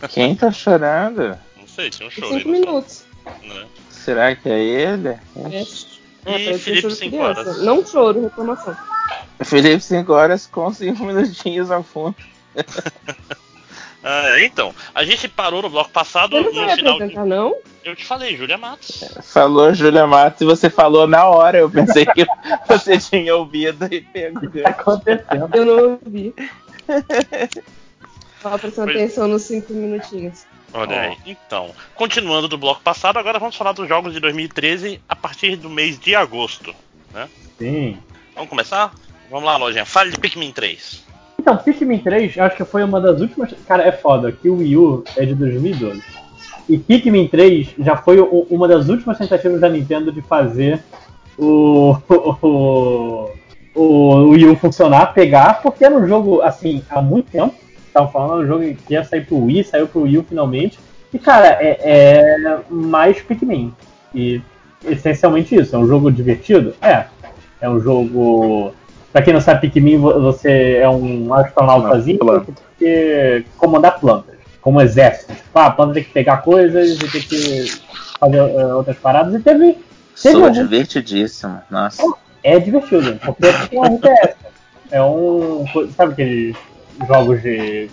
Quem 0.08 0.34
tá 0.34 0.50
chorando? 0.50 1.38
Não 1.56 1.68
sei, 1.68 1.90
tinha 1.90 2.08
um 2.08 2.10
choro. 2.10 2.32
Cinco 2.32 2.48
minutos. 2.48 3.04
Né? 3.42 3.66
Será 3.90 4.34
que 4.34 4.48
é 4.48 4.58
ele? 4.58 5.08
É. 5.08 5.18
E 6.28 6.48
é, 6.50 6.58
Felipe 6.58 6.90
5 6.90 7.16
horas. 7.16 7.62
Não 7.62 7.84
choro, 7.84 8.22
reclamação. 8.22 8.76
Felipe 9.42 9.80
5 9.80 10.12
horas 10.12 10.46
com 10.46 10.72
5 10.72 11.04
minutinhos 11.04 11.70
ao 11.70 11.82
fundo. 11.82 12.16
Ah, 14.02 14.40
então, 14.40 14.72
a 14.94 15.04
gente 15.04 15.28
parou 15.28 15.60
no 15.60 15.68
bloco 15.68 15.90
passado 15.90 16.40
você 16.40 16.58
não 16.60 16.66
no 16.66 16.76
final. 16.76 16.98
De... 17.00 17.16
não? 17.28 17.56
Eu 17.84 17.96
te 17.96 18.04
falei, 18.04 18.36
Júlia 18.36 18.56
Matos. 18.56 19.04
Falou 19.22 19.74
Júlia 19.74 20.06
Matos 20.06 20.40
e 20.40 20.44
você 20.44 20.70
falou 20.70 21.06
na 21.06 21.26
hora. 21.26 21.58
Eu 21.58 21.68
pensei 21.68 22.06
que 22.06 22.24
você 22.68 22.96
tinha 22.98 23.34
ouvido 23.34 23.86
e 23.92 24.00
pegou. 24.00 24.48
Tá 24.62 24.70
acontecendo. 24.70 25.50
Eu 25.52 25.64
não 25.64 26.00
ouvi. 26.02 26.34
Tava 28.40 28.58
prestando 28.58 28.92
atenção 28.92 29.26
nos 29.26 29.42
5 29.42 29.72
minutinhos. 29.72 30.46
Olha 30.72 31.00
aí. 31.00 31.16
Então, 31.26 31.70
continuando 31.94 32.48
do 32.48 32.58
bloco 32.58 32.82
passado, 32.82 33.18
agora 33.18 33.38
vamos 33.38 33.56
falar 33.56 33.72
dos 33.72 33.88
jogos 33.88 34.12
de 34.12 34.20
2013 34.20 35.00
a 35.08 35.16
partir 35.16 35.56
do 35.56 35.70
mês 35.70 35.98
de 35.98 36.14
agosto. 36.14 36.74
Né? 37.12 37.28
Sim. 37.58 37.98
Vamos 38.34 38.50
começar? 38.50 38.92
Vamos 39.30 39.44
lá, 39.44 39.56
lojinha. 39.56 39.84
Fale 39.84 40.10
de 40.10 40.18
Pikmin 40.18 40.52
3. 40.52 41.04
Então, 41.38 41.56
Pikmin 41.56 41.98
3, 41.98 42.38
acho 42.38 42.56
que 42.56 42.64
foi 42.64 42.82
uma 42.82 43.00
das 43.00 43.20
últimas. 43.20 43.52
Cara, 43.66 43.84
é 43.84 43.92
foda, 43.92 44.30
que 44.30 44.48
o 44.48 44.58
Wii 44.58 44.76
U 44.76 45.04
é 45.16 45.24
de 45.24 45.34
2012. 45.34 46.02
E 46.68 46.76
Pikmin 46.76 47.28
3 47.28 47.74
já 47.78 47.96
foi 47.96 48.20
uma 48.20 48.68
das 48.68 48.88
últimas 48.88 49.16
tentativas 49.16 49.60
da 49.60 49.68
Nintendo 49.68 50.12
de 50.12 50.20
fazer 50.20 50.82
o, 51.38 51.96
o, 52.08 52.36
o, 52.46 53.30
o 53.74 54.28
Wii 54.30 54.46
U 54.48 54.56
funcionar, 54.56 55.14
pegar, 55.14 55.62
porque 55.62 55.84
era 55.84 55.94
um 55.94 56.06
jogo, 56.06 56.42
assim, 56.42 56.82
há 56.90 57.00
muito 57.00 57.30
tempo. 57.30 57.54
Estavam 57.88 58.12
falando, 58.12 58.44
um 58.44 58.46
jogo 58.46 58.74
que 58.74 58.94
ia 58.94 59.02
sair 59.02 59.26
pro 59.26 59.44
Wii, 59.44 59.64
saiu 59.64 59.88
pro 59.88 60.02
Wii 60.02 60.24
finalmente. 60.28 60.78
E, 61.12 61.18
cara, 61.18 61.58
é, 61.60 61.78
é 61.82 62.60
mais 62.70 63.20
Pikmin. 63.20 63.74
E 64.14 64.40
essencialmente 64.84 65.54
isso. 65.54 65.74
É 65.74 65.78
um 65.78 65.86
jogo 65.86 66.10
divertido? 66.10 66.74
É. 66.80 67.06
É 67.60 67.68
um 67.68 67.80
jogo. 67.80 68.72
Pra 69.12 69.22
quem 69.22 69.32
não 69.32 69.40
sabe, 69.40 69.62
Pikmin, 69.62 69.98
você 69.98 70.76
é 70.76 70.88
um 70.88 71.32
astronautazinho 71.32 72.18
que 72.40 72.52
tem 72.52 72.54
que 72.78 73.44
comandar 73.56 73.98
plantas, 73.98 74.36
como 74.60 74.80
exército. 74.80 75.34
Tipo, 75.34 75.58
ah, 75.58 75.66
a 75.66 75.70
planta 75.70 75.94
tem 75.94 76.04
que 76.04 76.10
pegar 76.10 76.38
coisas 76.38 76.96
e 76.96 77.08
tem 77.08 77.22
que 77.22 77.80
fazer 78.20 78.40
uh, 78.40 78.76
outras 78.76 78.98
paradas. 78.98 79.34
E 79.34 79.40
teve. 79.40 79.72
teve 79.72 79.78
Sou 80.14 80.44
algum... 80.44 80.52
divertidíssimo, 80.52 81.60
nossa. 81.70 82.02
É 82.44 82.60
divertido, 82.60 83.18
porque 83.24 83.46
é 83.46 83.80
um 83.80 83.96
RTS. 83.96 84.36
É 84.90 85.02
um. 85.02 85.64
Sabe 85.96 86.12
aqueles 86.12 86.56
jogos 87.06 87.42
de, 87.42 87.88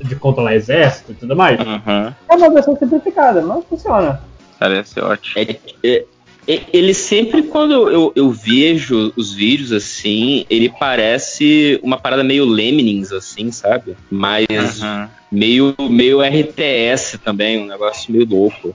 de 0.00 0.16
controlar 0.16 0.54
exército 0.54 1.12
e 1.12 1.14
tudo 1.14 1.36
mais? 1.36 1.58
Uhum. 1.60 2.14
É 2.28 2.36
uma 2.36 2.50
versão 2.50 2.76
simplificada, 2.76 3.42
mas 3.42 3.64
funciona. 3.64 4.20
Parece 4.58 5.00
ótimo. 5.00 5.34
É, 5.36 5.56
é, 5.84 6.04
ele 6.72 6.94
sempre, 6.94 7.42
quando 7.42 7.90
eu, 7.90 8.10
eu 8.16 8.30
vejo 8.30 9.12
os 9.14 9.34
vídeos 9.34 9.70
assim, 9.70 10.46
ele 10.48 10.70
parece 10.70 11.78
uma 11.82 11.98
parada 11.98 12.24
meio 12.24 12.46
Lemmings, 12.46 13.12
assim, 13.12 13.52
sabe? 13.52 13.94
Mas 14.10 14.82
uhum. 14.82 15.08
meio, 15.30 15.74
meio 15.78 16.22
RTS 16.22 17.18
também, 17.22 17.62
um 17.62 17.66
negócio 17.66 18.10
meio 18.10 18.26
louco. 18.26 18.74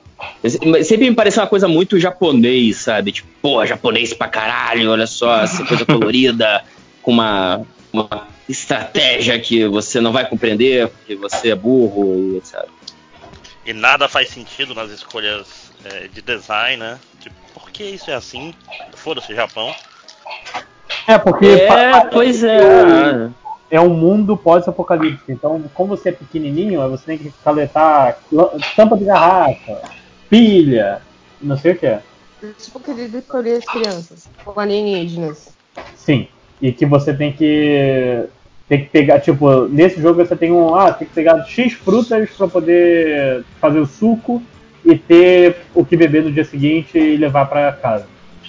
Sempre 0.83 1.09
me 1.09 1.15
parece 1.15 1.39
uma 1.39 1.47
coisa 1.47 1.67
muito 1.67 1.99
japonês, 1.99 2.77
sabe? 2.77 3.11
Tipo, 3.11 3.27
pô, 3.41 3.65
japonês 3.65 4.13
pra 4.13 4.27
caralho, 4.27 4.91
olha 4.91 5.07
só, 5.07 5.41
essa 5.41 5.65
coisa 5.65 5.83
colorida, 5.85 6.63
com 7.01 7.11
uma, 7.11 7.61
uma 7.91 8.27
estratégia 8.47 9.39
que 9.39 9.65
você 9.67 10.01
não 10.01 10.11
vai 10.11 10.27
compreender 10.27 10.87
porque 10.89 11.15
você 11.15 11.51
é 11.51 11.55
burro 11.55 12.15
e 12.17 12.37
etc. 12.37 12.65
E 13.65 13.73
nada 13.73 14.09
faz 14.09 14.29
sentido 14.29 14.75
nas 14.75 14.91
escolhas 14.91 15.71
é, 15.85 16.07
de 16.07 16.21
design, 16.21 16.77
né? 16.77 16.99
Tipo, 17.19 17.35
por 17.53 17.71
que 17.71 17.83
isso 17.83 18.11
é 18.11 18.15
assim? 18.15 18.53
Foda-se, 18.93 19.33
Japão. 19.33 19.73
É, 21.07 21.17
porque. 21.17 21.45
É, 21.45 22.05
pois 22.05 22.43
é. 22.43 23.29
É 23.71 23.81
um 23.81 23.89
mundo 23.89 24.37
pós-apocalíptico. 24.37 25.31
Então, 25.31 25.63
como 25.73 25.97
você 25.97 26.09
é 26.09 26.11
pequenininho, 26.11 26.87
você 26.89 27.05
tem 27.05 27.17
que 27.17 27.33
coletar 27.43 28.19
tampa 28.75 28.95
de 28.95 29.05
garrafa, 29.05 29.81
pilha, 30.29 31.01
não 31.41 31.57
sei 31.57 31.71
o 31.71 31.77
que 31.79 31.87
é. 31.87 32.03
Tipo 32.61 32.79
querido 32.79 33.17
escolher 33.17 33.57
as 33.57 33.65
crianças, 33.65 34.29
ou 34.45 34.59
alienígenas. 34.59 35.49
Sim. 35.95 36.27
E 36.63 36.71
que 36.71 36.85
você 36.85 37.13
tem 37.13 37.33
que 37.33 38.23
tem 38.69 38.79
que 38.85 38.89
pegar, 38.89 39.19
tipo, 39.19 39.67
nesse 39.67 40.01
jogo 40.01 40.25
você 40.25 40.33
tem 40.33 40.49
um, 40.49 40.73
ah, 40.73 40.93
tem 40.93 41.05
que 41.05 41.13
pegar 41.13 41.43
X 41.43 41.73
frutas 41.73 42.29
para 42.29 42.47
poder 42.47 43.43
fazer 43.59 43.79
o 43.79 43.85
suco 43.85 44.41
e 44.85 44.97
ter 44.97 45.57
o 45.75 45.83
que 45.83 45.97
beber 45.97 46.23
no 46.23 46.31
dia 46.31 46.45
seguinte 46.45 46.97
e 46.97 47.17
levar 47.17 47.47
para 47.47 47.73
casa. 47.73 48.05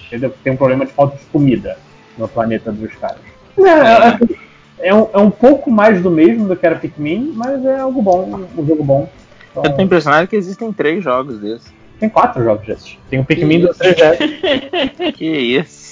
Entendeu? 0.07 0.33
Tem 0.45 0.53
um 0.53 0.57
problema 0.57 0.87
de 0.87 0.93
falta 0.93 1.17
de 1.17 1.25
comida 1.25 1.77
no 2.17 2.29
planeta 2.29 2.71
dos 2.71 2.95
caras. 2.95 3.19
É, 3.59 4.89
é, 4.91 4.95
um, 4.95 5.09
é 5.13 5.19
um 5.19 5.31
pouco 5.31 5.69
mais 5.69 6.01
do 6.01 6.09
mesmo 6.09 6.47
do 6.47 6.55
que 6.55 6.65
era 6.65 6.77
Pikmin, 6.77 7.33
mas 7.35 7.65
é 7.65 7.81
algo 7.81 8.01
bom, 8.01 8.47
um 8.57 8.65
jogo 8.65 8.85
bom. 8.85 9.11
Então, 9.51 9.65
Eu 9.65 9.75
tô 9.75 9.83
impressionado 9.83 10.29
que 10.29 10.37
existem 10.37 10.73
três 10.73 11.03
jogos 11.03 11.41
desses. 11.41 11.73
Tem 11.99 12.09
quatro 12.09 12.45
jogos 12.45 12.65
desses. 12.65 12.97
Tem 13.11 13.19
o 13.19 13.25
Pikmin 13.25 13.63
do 13.63 13.69
3DS. 13.71 15.11
que 15.19 15.27
isso. 15.27 15.84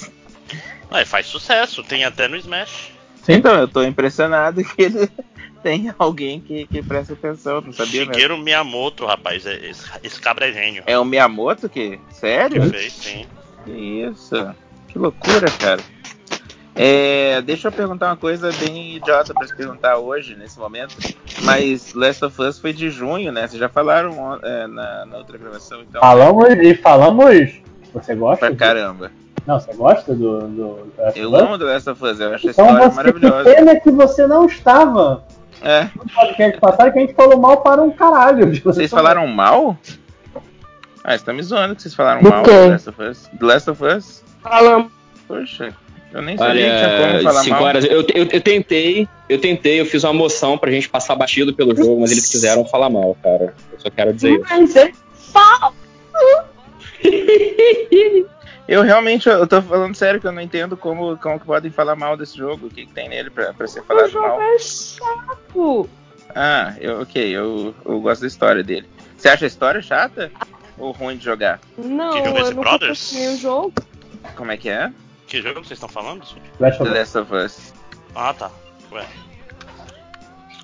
Ué, 0.93 1.05
faz 1.05 1.27
sucesso, 1.27 1.83
tem 1.83 2.05
até 2.05 2.29
no 2.29 2.37
Smash. 2.37 2.93
Sim, 3.23 3.35
então, 3.35 3.55
eu 3.55 3.69
tô 3.69 3.83
impressionado 3.83 4.63
que 4.65 4.83
ele 4.83 5.09
tem 5.63 5.93
alguém 5.99 6.41
que, 6.41 6.67
que 6.67 6.83
presta 6.83 7.13
atenção, 7.13 7.61
não 7.61 7.73
sabia 7.73 8.05
Shigeru 8.05 8.35
mesmo. 8.35 8.45
Miyamoto, 8.45 9.07
rapaz, 9.07 9.47
é, 9.47 9.55
esse, 9.65 9.89
esse 10.03 10.21
cabra 10.21 10.49
é 10.49 10.53
gênio. 10.53 10.83
É 10.87 10.99
o 10.99 11.05
Miyamoto 11.05 11.69
que? 11.69 11.99
Sério? 12.11 12.69
Fez, 12.69 12.93
sim. 12.93 13.27
Que 13.65 13.71
isso, 13.71 14.55
que 14.89 14.99
loucura, 14.99 15.51
cara. 15.53 15.81
É, 16.75 17.43
deixa 17.43 17.69
eu 17.69 17.73
perguntar 17.73 18.07
uma 18.07 18.17
coisa 18.17 18.51
bem 18.53 18.97
idiota 18.97 19.35
para 19.35 19.47
se 19.47 19.55
perguntar 19.55 19.99
hoje, 19.99 20.35
nesse 20.35 20.59
momento. 20.59 20.97
Mas 21.43 21.93
Last 21.93 22.25
of 22.25 22.41
Us 22.41 22.59
foi 22.59 22.73
de 22.73 22.91
junho, 22.91 23.31
né? 23.31 23.47
Vocês 23.47 23.61
já 23.61 23.69
falaram 23.69 24.39
é, 24.43 24.67
na, 24.67 25.07
na, 25.07 25.19
outra 25.19 25.37
gravação, 25.37 25.83
então. 25.83 26.01
Falamos 26.01 26.49
e 26.49 26.75
falamos. 26.75 27.53
Você 27.93 28.15
gosta? 28.15 28.47
Pra 28.47 28.57
caramba. 28.57 29.13
Não, 29.47 29.59
você 29.59 29.73
gosta 29.75 30.15
do. 30.15 30.41
do 30.49 30.93
eu 31.17 31.35
amo 31.35 31.59
The 31.59 31.65
Last 31.65 31.91
of 31.91 32.05
Us, 32.05 32.21
eu 32.21 32.35
acho 32.35 32.49
então 32.49 32.65
a 32.65 32.71
história 32.71 32.95
maravilhosa. 32.95 33.51
Que 33.51 33.57
pena 33.57 33.81
que 33.81 33.91
você 33.91 34.27
não 34.27 34.47
estava. 34.47 35.25
É. 35.61 35.89
No 35.95 36.05
podcast 36.13 36.61
passado 36.61 36.93
que 36.93 36.99
a 36.99 37.03
gente 37.03 37.15
falou 37.15 37.39
mal 37.39 37.59
para 37.59 37.83
um 37.83 37.91
caralho. 37.91 38.53
Vocês 38.63 38.91
falaram 38.91 39.27
mal? 39.27 39.77
Ah, 41.05 41.17
você 41.17 41.25
tá 41.25 41.33
me 41.33 41.43
zoando 41.43 41.75
que 41.75 41.83
vocês 41.83 41.95
falaram 41.95 42.23
do 42.23 42.31
mal 42.31 42.43
do 42.43 42.51
The 42.51 42.69
Last 42.69 42.89
of 42.89 43.03
Us. 43.03 43.31
The 43.39 43.47
Last 43.47 43.71
of 43.71 43.85
Us? 43.85 44.25
Falamos. 44.43 44.93
Poxa, 45.27 45.75
eu 46.13 46.23
nem 46.23 46.37
sabia 46.37 46.53
Olha, 46.53 46.71
que 46.71 46.79
tinha 46.79 47.09
como 47.09 47.23
falar 47.23 47.43
cinco 47.43 47.57
mal. 47.57 47.65
Horas, 47.65 47.85
eu, 47.85 48.07
eu, 48.15 48.29
eu, 48.31 48.41
tentei, 48.41 49.09
eu 49.29 49.41
tentei, 49.41 49.81
eu 49.81 49.87
fiz 49.87 50.05
uma 50.05 50.13
moção 50.13 50.59
pra 50.59 50.71
gente 50.71 50.89
passar 50.89 51.17
batido 51.17 51.55
pelo 51.55 51.75
jogo, 51.77 52.01
mas 52.01 52.13
eles 52.13 52.27
quiseram 52.27 52.65
falar 52.65 52.91
mal, 52.91 53.17
cara. 53.23 53.55
Eu 53.73 53.81
só 53.81 53.91
quero 53.91 54.13
dizer 54.13 54.33
isso. 54.33 54.45
Mas 54.49 54.77
é 54.77 54.93
falso! 55.33 55.75
Eu 58.69 58.83
realmente, 58.83 59.29
eu 59.29 59.47
tô 59.47 59.61
falando 59.61 59.95
sério 59.95 60.21
que 60.21 60.27
eu 60.27 60.33
não 60.33 60.41
entendo 60.41 60.77
como, 60.77 61.17
como 61.19 61.39
que 61.39 61.47
podem 61.47 61.71
falar 61.71 61.97
mal 61.97 62.17
desse 62.17 62.37
jogo. 62.37 62.67
O 62.67 62.71
que, 62.71 62.87
que 62.87 62.93
tem 62.93 63.09
nele 63.09 63.31
pra, 63.31 63.53
pra 63.53 63.67
ser 63.67 63.83
falado 63.83 64.13
mal. 64.13 64.39
O 64.39 64.41
jogo 64.41 64.43
é 64.43 64.59
chato. 64.59 65.91
Ah, 66.35 66.75
eu, 66.81 67.01
ok, 67.01 67.31
eu, 67.31 67.75
eu 67.85 68.01
gosto 68.01 68.23
da 68.23 68.27
história 68.27 68.63
dele. 68.63 68.89
Você 69.17 69.29
acha 69.29 69.45
a 69.45 69.49
história 69.49 69.83
chata? 69.83 70.31
Ou 70.79 70.93
ruim 70.93 71.17
de 71.17 71.25
jogar? 71.25 71.61
Não, 71.77 72.13
que 72.13 72.25
jogo 72.25 72.39
é 72.39 72.41
eu 72.41 72.55
não 72.55 72.63
Brothers? 72.63 73.13
o 73.13 73.37
jogo. 73.37 73.73
Como 74.37 74.51
é 74.51 74.57
que 74.57 74.69
é? 74.69 74.93
Que 75.27 75.43
jogo 75.43 75.65
vocês 75.65 75.73
estão 75.73 75.89
falando? 75.89 76.25
The 76.59 76.85
Last 76.85 77.19
of 77.19 77.35
Us. 77.35 77.75
Ah, 78.15 78.33
tá. 78.33 78.51
Ué. 78.91 79.07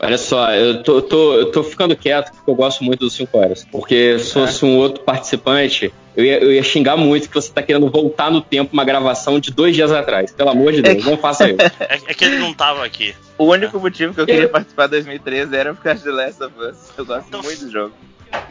Olha 0.01 0.18
só, 0.18 0.52
eu 0.52 0.83
tô, 0.83 1.02
tô, 1.02 1.35
eu 1.35 1.51
tô 1.51 1.65
ficando 1.65 1.97
quieto 1.97 2.33
porque 2.33 2.51
eu 2.51 2.55
gosto 2.55 2.85
muito 2.85 3.01
dos 3.01 3.15
5 3.15 3.36
horas. 3.36 3.67
Porque 3.70 4.18
se 4.18 4.33
fosse 4.33 4.65
um 4.65 4.77
outro 4.77 5.02
participante, 5.02 5.93
eu 6.17 6.25
ia, 6.25 6.39
eu 6.39 6.52
ia 6.52 6.62
xingar 6.62 6.97
muito 6.97 7.28
que 7.28 7.35
você 7.35 7.52
tá 7.52 7.62
querendo 7.62 7.91
voltar 7.91 8.31
no 8.31 8.41
tempo 8.41 8.73
uma 8.73 8.85
gravação 8.85 9.41
de 9.41 9.51
dois 9.51 9.75
dias 9.75 9.91
atrás. 9.91 10.31
Pelo 10.31 10.51
amor 10.51 10.73
de 10.73 10.83
Deus, 10.83 11.05
é 11.05 11.10
não 11.10 11.17
faça 11.17 11.49
isso. 11.49 11.59
É, 11.81 11.94
é, 11.94 12.15
que 12.15 12.25
ele 12.25 12.39
não 12.39 12.55
tava 12.55 12.85
aqui. 12.85 13.15
O 13.36 13.47
único 13.47 13.78
motivo 13.81 14.15
que 14.15 14.20
eu 14.20 14.27
queria 14.27 14.49
participar 14.49 14.86
de 14.86 14.93
2013 14.93 15.57
era 15.57 15.75
por 15.75 15.83
causa 15.83 15.99
de 15.99 16.05
The 16.05 16.10
Last 16.10 16.43
of 16.44 16.55
Us. 16.59 16.77
Eu 16.97 17.07
gosto 17.07 17.27
então, 17.28 17.43
muito 17.43 17.65
do 17.65 17.70
jogo. 17.70 17.94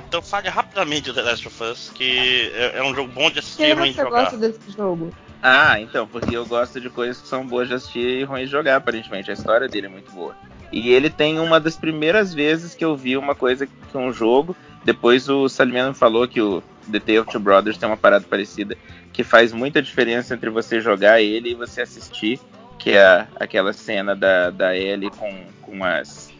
Então 0.07 0.21
fale 0.21 0.49
rapidamente 0.49 1.11
o 1.11 1.13
The 1.13 1.21
Last 1.21 1.47
of 1.47 1.63
Us, 1.63 1.91
que 1.93 2.51
é, 2.55 2.79
é 2.79 2.83
um 2.83 2.93
jogo 2.93 3.11
bom 3.13 3.29
de 3.29 3.39
assistir 3.39 3.63
e 3.63 3.73
ruim 3.73 3.91
de 3.91 3.97
jogar. 3.97 4.23
gosta 4.23 4.37
desse 4.37 4.71
jogo? 4.75 5.13
Ah, 5.41 5.79
então, 5.79 6.07
porque 6.07 6.35
eu 6.35 6.45
gosto 6.45 6.81
de 6.81 6.89
coisas 6.89 7.21
que 7.21 7.27
são 7.27 7.45
boas 7.45 7.67
de 7.67 7.75
assistir 7.75 8.21
e 8.21 8.23
ruins 8.23 8.45
de 8.45 8.51
jogar, 8.51 8.77
aparentemente. 8.77 9.29
A 9.29 9.33
história 9.33 9.67
dele 9.67 9.87
é 9.87 9.89
muito 9.89 10.11
boa. 10.11 10.35
E 10.71 10.91
ele 10.91 11.09
tem 11.09 11.39
uma 11.39 11.59
das 11.59 11.75
primeiras 11.75 12.33
vezes 12.33 12.75
que 12.75 12.83
eu 12.83 12.95
vi 12.95 13.17
uma 13.17 13.33
coisa 13.35 13.65
que 13.65 13.97
um 13.97 14.11
jogo. 14.11 14.55
Depois 14.83 15.27
o 15.29 15.47
Salimiano 15.49 15.93
falou 15.93 16.27
que 16.27 16.41
o 16.41 16.61
The 16.91 16.99
Tale 16.99 17.19
of 17.19 17.31
Two 17.31 17.41
Brothers 17.41 17.77
tem 17.77 17.87
uma 17.87 17.97
parada 17.97 18.25
parecida, 18.29 18.77
que 19.11 19.23
faz 19.23 19.51
muita 19.51 19.81
diferença 19.81 20.33
entre 20.33 20.49
você 20.49 20.79
jogar 20.79 21.21
ele 21.21 21.51
e 21.51 21.55
você 21.55 21.81
assistir, 21.81 22.39
que 22.77 22.91
é 22.91 23.27
aquela 23.39 23.73
cena 23.73 24.15
da, 24.15 24.49
da 24.49 24.75
Ellie 24.75 25.09
com, 25.09 25.45
com, 25.61 25.83
as, 25.83 26.31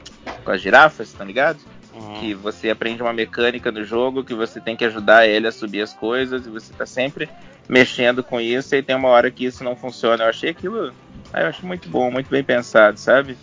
com 0.43 0.51
as 0.51 0.61
girafas, 0.61 1.11
tá 1.11 1.23
ligado? 1.23 1.59
Uhum. 1.93 2.13
Que 2.19 2.33
você 2.33 2.69
aprende 2.69 3.01
uma 3.01 3.11
mecânica 3.11 3.71
no 3.71 3.83
jogo, 3.83 4.23
que 4.23 4.33
você 4.33 4.61
tem 4.61 4.75
que 4.75 4.85
ajudar 4.85 5.19
a 5.19 5.27
Ellie 5.27 5.47
a 5.47 5.51
subir 5.51 5.81
as 5.81 5.93
coisas, 5.93 6.45
e 6.45 6.49
você 6.49 6.71
tá 6.71 6.85
sempre 6.85 7.27
mexendo 7.67 8.23
com 8.23 8.39
isso, 8.39 8.75
e 8.75 8.83
tem 8.83 8.95
uma 8.95 9.09
hora 9.09 9.31
que 9.31 9.45
isso 9.45 9.63
não 9.63 9.75
funciona. 9.75 10.23
Eu 10.23 10.29
achei 10.29 10.51
aquilo. 10.51 10.93
Ah, 11.33 11.41
eu 11.41 11.47
acho 11.47 11.65
muito 11.65 11.89
bom, 11.89 12.09
muito 12.11 12.29
bem 12.29 12.43
pensado, 12.43 12.97
sabe? 12.99 13.35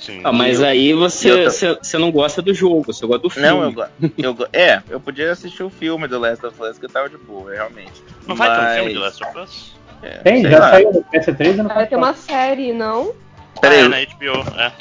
Sim. 0.00 0.20
Ah, 0.24 0.32
mas 0.32 0.58
eu, 0.60 0.66
aí 0.66 0.92
você, 0.94 1.44
você, 1.44 1.74
você, 1.74 1.98
não 1.98 2.10
gosta 2.10 2.40
do 2.40 2.54
jogo, 2.54 2.84
você 2.84 3.06
gosta 3.06 3.22
do 3.22 3.28
filme. 3.28 3.48
Não, 3.48 3.64
eu, 3.64 3.74
eu 4.16 4.34
É, 4.50 4.82
eu 4.88 4.98
podia 4.98 5.30
assistir 5.30 5.62
o 5.62 5.68
filme 5.68 6.08
do 6.08 6.18
Last 6.18 6.46
of 6.46 6.62
Us, 6.62 6.78
que 6.78 6.86
eu 6.86 6.88
tava 6.88 7.10
de 7.10 7.18
boa, 7.18 7.52
realmente. 7.52 8.02
Não 8.26 8.34
mas... 8.34 8.38
vai 8.38 8.48
ter 8.48 8.62
um 8.62 8.68
filme 8.76 8.94
do 8.94 9.00
Last 9.00 9.22
of 9.22 9.38
Us? 9.38 9.74
É, 10.02 10.16
Tem, 10.18 10.42
já 10.42 10.58
lá. 10.58 10.70
saiu 10.70 10.90
no 10.90 11.04
PS3 11.04 11.58
e 11.58 11.62
Vai 11.62 11.86
ter 11.86 11.96
uma 11.96 12.14
série, 12.14 12.72
não? 12.72 13.12
Peraí, 13.60 13.80
ah, 13.80 13.84
é 13.84 13.88
na 13.88 13.98
HBO, 13.98 14.40
é. 14.58 14.72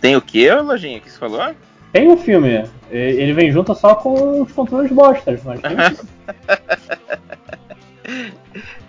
Tem 0.00 0.14
o 0.14 0.22
que, 0.22 0.48
Lojinha, 0.48 1.00
que 1.00 1.10
você 1.10 1.18
falou? 1.18 1.52
Tem 1.92 2.08
um 2.08 2.16
filme. 2.16 2.64
Ele 2.90 3.32
vem 3.32 3.50
junto 3.50 3.74
só 3.74 3.96
com 3.96 4.42
os 4.42 4.52
controles 4.52 4.92
bostas, 4.92 5.42
mas 5.42 5.60
tem 5.60 5.76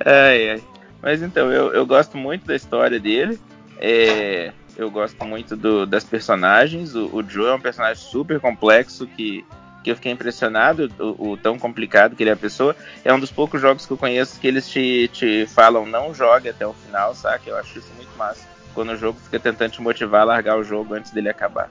ai, 0.05 0.51
ai. 0.51 0.61
Mas 1.01 1.23
então, 1.23 1.51
eu, 1.51 1.73
eu 1.73 1.85
gosto 1.85 2.17
muito 2.17 2.45
da 2.45 2.55
história 2.55 2.97
dele. 2.99 3.39
É, 3.79 4.51
eu 4.79 4.89
gosto 4.89 5.25
muito 5.25 5.57
do, 5.57 5.85
das 5.85 6.05
personagens. 6.05 6.95
O, 6.95 7.07
o, 7.13 7.21
Joe 7.21 7.49
é 7.49 7.53
um 7.53 7.59
personagem 7.59 8.01
super 8.01 8.39
complexo 8.39 9.05
que, 9.05 9.45
que 9.83 9.91
eu 9.91 9.95
fiquei 9.95 10.09
impressionado 10.09 10.89
o, 10.97 11.31
o, 11.31 11.37
tão 11.37 11.59
complicado 11.59 12.15
que 12.15 12.23
ele 12.23 12.29
é 12.29 12.33
a 12.33 12.37
pessoa. 12.37 12.73
É 13.03 13.13
um 13.13 13.19
dos 13.19 13.29
poucos 13.29 13.59
jogos 13.59 13.85
que 13.85 13.91
eu 13.91 13.97
conheço 13.97 14.39
que 14.39 14.47
eles 14.47 14.69
te, 14.69 15.09
te 15.09 15.45
falam 15.47 15.85
não 15.85 16.13
jogue 16.13 16.47
até 16.47 16.65
o 16.65 16.71
final, 16.71 17.13
saca? 17.13 17.49
Eu 17.49 17.57
acho 17.57 17.77
isso 17.77 17.91
muito 17.97 18.15
massa. 18.17 18.47
Quando 18.73 18.93
o 18.93 18.95
jogo 18.95 19.19
fica 19.19 19.37
tentando 19.37 19.71
te 19.71 19.81
motivar 19.81 20.21
a 20.21 20.25
largar 20.25 20.57
o 20.57 20.63
jogo 20.63 20.93
antes 20.93 21.11
dele 21.11 21.27
acabar. 21.27 21.69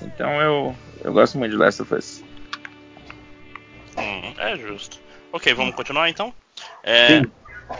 Então 0.00 0.40
eu, 0.40 0.74
eu 1.04 1.12
gosto 1.12 1.36
muito 1.36 1.50
de 1.50 1.58
Last 1.58 1.82
of 1.82 1.94
Us. 1.94 2.24
Hum, 3.98 4.34
é 4.38 4.56
justo. 4.56 4.98
Ok, 5.30 5.52
vamos 5.52 5.74
continuar 5.74 6.08
então? 6.08 6.32
É, 6.82 7.20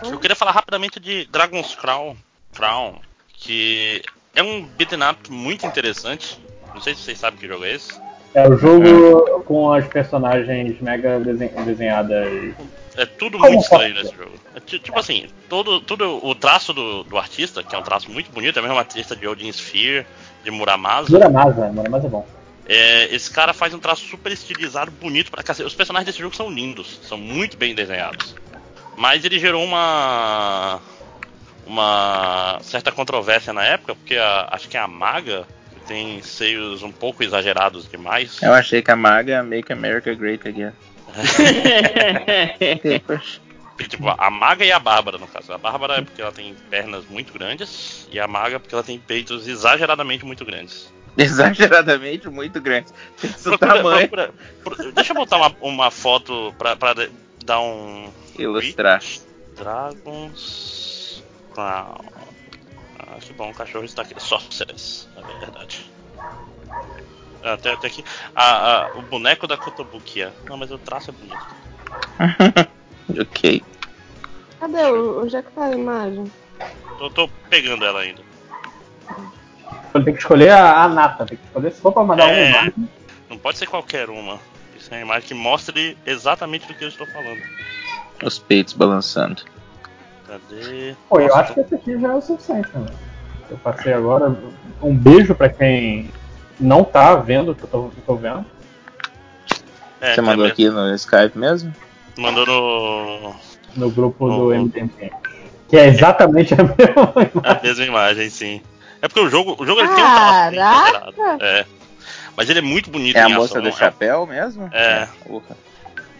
eu 0.02 0.18
queria 0.18 0.36
falar 0.36 0.52
rapidamente 0.52 1.00
de 1.00 1.24
Dragon's 1.24 1.74
Crown, 1.74 2.14
Crown 2.52 3.00
que 3.32 4.02
é 4.34 4.42
um 4.42 4.64
beat'em 4.64 5.02
up 5.02 5.30
muito 5.30 5.66
interessante. 5.66 6.38
Não 6.74 6.80
sei 6.80 6.94
se 6.94 7.02
vocês 7.02 7.18
sabem 7.18 7.38
que 7.38 7.46
jogo 7.46 7.64
é 7.64 7.74
esse. 7.74 7.92
É 8.34 8.48
o 8.48 8.56
jogo 8.56 8.86
é. 8.86 9.42
com 9.42 9.72
as 9.72 9.86
personagens 9.86 10.80
mega 10.80 11.20
desenhadas. 11.20 12.54
É 12.96 13.04
tudo 13.04 13.38
muito 13.38 13.62
estranho 13.62 13.94
nesse 13.94 14.14
jogo. 14.14 14.32
É, 14.54 14.60
tipo 14.60 14.98
assim, 14.98 15.26
todo, 15.48 15.80
todo 15.80 16.24
o 16.26 16.34
traço 16.34 16.72
do, 16.72 17.04
do 17.04 17.18
artista, 17.18 17.62
que 17.62 17.74
é 17.74 17.78
um 17.78 17.82
traço 17.82 18.10
muito 18.10 18.30
bonito, 18.30 18.56
é 18.56 18.60
a 18.60 18.62
mesma 18.62 18.78
artista 18.78 19.14
de 19.14 19.26
Odin 19.26 19.50
Sphere, 19.50 20.06
de 20.42 20.50
Muramasa. 20.50 21.10
Muramasa, 21.10 21.72
Muramasa 21.72 22.06
é 22.06 22.10
bom. 22.10 22.26
É, 22.66 23.14
esse 23.14 23.30
cara 23.30 23.52
faz 23.52 23.74
um 23.74 23.78
traço 23.78 24.06
super 24.06 24.32
estilizado, 24.32 24.90
bonito 24.90 25.30
pra 25.30 25.42
cacete. 25.42 25.66
Os 25.66 25.74
personagens 25.74 26.06
desse 26.06 26.20
jogo 26.20 26.34
são 26.34 26.50
lindos, 26.50 27.00
são 27.02 27.18
muito 27.18 27.56
bem 27.56 27.74
desenhados. 27.74 28.34
Mas 28.96 29.24
ele 29.24 29.38
gerou 29.38 29.64
uma 29.64 30.80
uma 31.72 32.58
certa 32.60 32.92
controvérsia 32.92 33.52
na 33.52 33.64
época, 33.64 33.94
porque 33.94 34.16
a, 34.16 34.48
acho 34.50 34.68
que 34.68 34.76
a 34.76 34.86
Maga 34.86 35.46
tem 35.86 36.22
seios 36.22 36.82
um 36.82 36.92
pouco 36.92 37.24
exagerados 37.24 37.90
demais. 37.90 38.40
Eu 38.42 38.52
achei 38.52 38.82
que 38.82 38.90
a 38.90 38.96
Maga 38.96 39.42
Make 39.42 39.72
America 39.72 40.14
Great 40.14 40.46
Again. 40.46 40.72
tipo, 43.88 44.08
a 44.08 44.30
Maga 44.30 44.64
e 44.64 44.70
a 44.70 44.78
Bárbara, 44.78 45.16
no 45.16 45.26
caso. 45.26 45.52
A 45.52 45.58
Bárbara 45.58 45.94
é 45.94 46.02
porque 46.02 46.20
ela 46.20 46.30
tem 46.30 46.54
pernas 46.68 47.06
muito 47.06 47.32
grandes, 47.32 48.06
e 48.12 48.20
a 48.20 48.28
Maga 48.28 48.56
é 48.56 48.58
porque 48.58 48.74
ela 48.74 48.84
tem 48.84 48.98
peitos 48.98 49.48
exageradamente 49.48 50.26
muito 50.26 50.44
grandes. 50.44 50.92
Exageradamente 51.16 52.28
muito 52.28 52.60
grandes. 52.60 52.92
Procura, 53.42 53.58
tamanho. 53.58 54.08
Procura, 54.08 54.34
procura, 54.62 54.92
deixa 54.92 55.12
eu 55.12 55.16
botar 55.16 55.36
uma, 55.36 55.54
uma 55.60 55.90
foto 55.90 56.54
pra, 56.58 56.74
pra 56.74 56.94
dar 57.44 57.60
um. 57.60 58.10
Ilustrar. 58.38 59.02
Dragons. 59.54 60.71
Ah, 61.60 61.98
que 63.20 63.32
bom, 63.32 63.50
o 63.50 63.54
cachorro 63.54 63.84
está 63.84 64.02
aqui. 64.02 64.14
Sorceress, 64.18 65.08
na 65.14 65.22
verdade. 65.22 65.90
Até, 67.42 67.72
até 67.72 67.86
aqui. 67.88 68.04
Ah, 68.34 68.86
ah, 68.86 68.90
o 68.94 69.02
boneco 69.02 69.46
da 69.46 69.56
Kotobukiya. 69.56 70.32
Não, 70.48 70.56
mas 70.56 70.70
o 70.70 70.78
traço 70.78 71.10
é 71.10 71.12
bonito. 71.12 71.46
ok. 73.20 73.62
Cadê? 74.60 74.84
Onde 74.84 75.36
é 75.36 75.42
que 75.42 75.50
tá 75.50 75.64
a 75.64 75.72
imagem? 75.72 76.30
Tô, 76.98 77.10
tô 77.10 77.28
pegando 77.50 77.84
ela 77.84 78.00
ainda. 78.00 78.22
Tem 79.92 80.04
que 80.04 80.20
escolher 80.20 80.50
a, 80.50 80.84
a 80.84 80.88
nata, 80.88 81.26
tem 81.26 81.36
que 81.36 81.44
escolher 81.44 81.72
se 81.72 81.80
for 81.80 81.92
pra 81.92 82.04
mandar 82.04 82.28
é, 82.28 82.48
uma 82.48 82.50
imagem. 82.50 82.88
Não 83.28 83.38
pode 83.38 83.58
ser 83.58 83.66
qualquer 83.66 84.08
uma. 84.08 84.38
Isso 84.76 84.92
é 84.94 84.98
uma 84.98 85.02
imagem 85.02 85.28
que 85.28 85.34
mostre 85.34 85.98
exatamente 86.06 86.66
do 86.66 86.74
que 86.74 86.84
eu 86.84 86.88
estou 86.88 87.06
falando. 87.08 87.42
Os 88.22 88.38
peitos 88.38 88.72
balançando. 88.72 89.42
Cadê? 90.32 90.96
Pô, 91.10 91.20
eu 91.20 91.34
acho 91.34 91.52
que 91.52 91.60
esse 91.60 91.74
aqui 91.74 92.00
já 92.00 92.08
é 92.08 92.14
o 92.14 92.22
suficiente, 92.22 92.68
né? 92.74 92.86
Eu 93.50 93.58
passei 93.58 93.92
agora. 93.92 94.34
Um 94.80 94.96
beijo 94.96 95.34
pra 95.34 95.50
quem 95.50 96.10
não 96.58 96.82
tá 96.82 97.14
vendo 97.16 97.52
o 97.52 97.54
que 97.54 97.64
eu 97.64 97.68
tô, 97.68 97.88
que 97.90 97.98
eu 97.98 98.04
tô 98.06 98.16
vendo. 98.16 98.46
É, 100.00 100.14
Você 100.14 100.22
mandou 100.22 100.46
aqui 100.46 100.70
no 100.70 100.94
Skype 100.94 101.36
mesmo? 101.36 101.72
Mandou 102.16 102.46
no. 102.46 103.34
No 103.76 103.90
grupo 103.90 104.26
no... 104.26 104.38
do 104.38 104.54
MTM. 104.54 104.90
Que 105.68 105.76
é 105.76 105.88
exatamente 105.88 106.54
a 106.58 106.62
mesma 106.62 107.12
imagem. 107.14 107.42
A 107.44 107.62
mesma 107.62 107.84
imagem, 107.84 108.30
sim. 108.30 108.62
É 109.02 109.08
porque 109.08 109.20
o 109.20 109.28
jogo, 109.28 109.54
o 109.58 109.66
jogo 109.66 109.80
ele 109.80 109.88
tem 109.88 110.04
um 110.04 110.52
traço 110.54 111.42
É. 111.42 111.66
Mas 112.34 112.48
ele 112.48 112.60
é 112.60 112.62
muito 112.62 112.90
bonito. 112.90 113.16
É 113.16 113.20
a 113.20 113.28
moça 113.28 113.58
ação. 113.58 113.62
do 113.62 113.68
é 113.68 113.72
chapéu 113.72 114.26
mesmo? 114.26 114.70
É. 114.72 115.08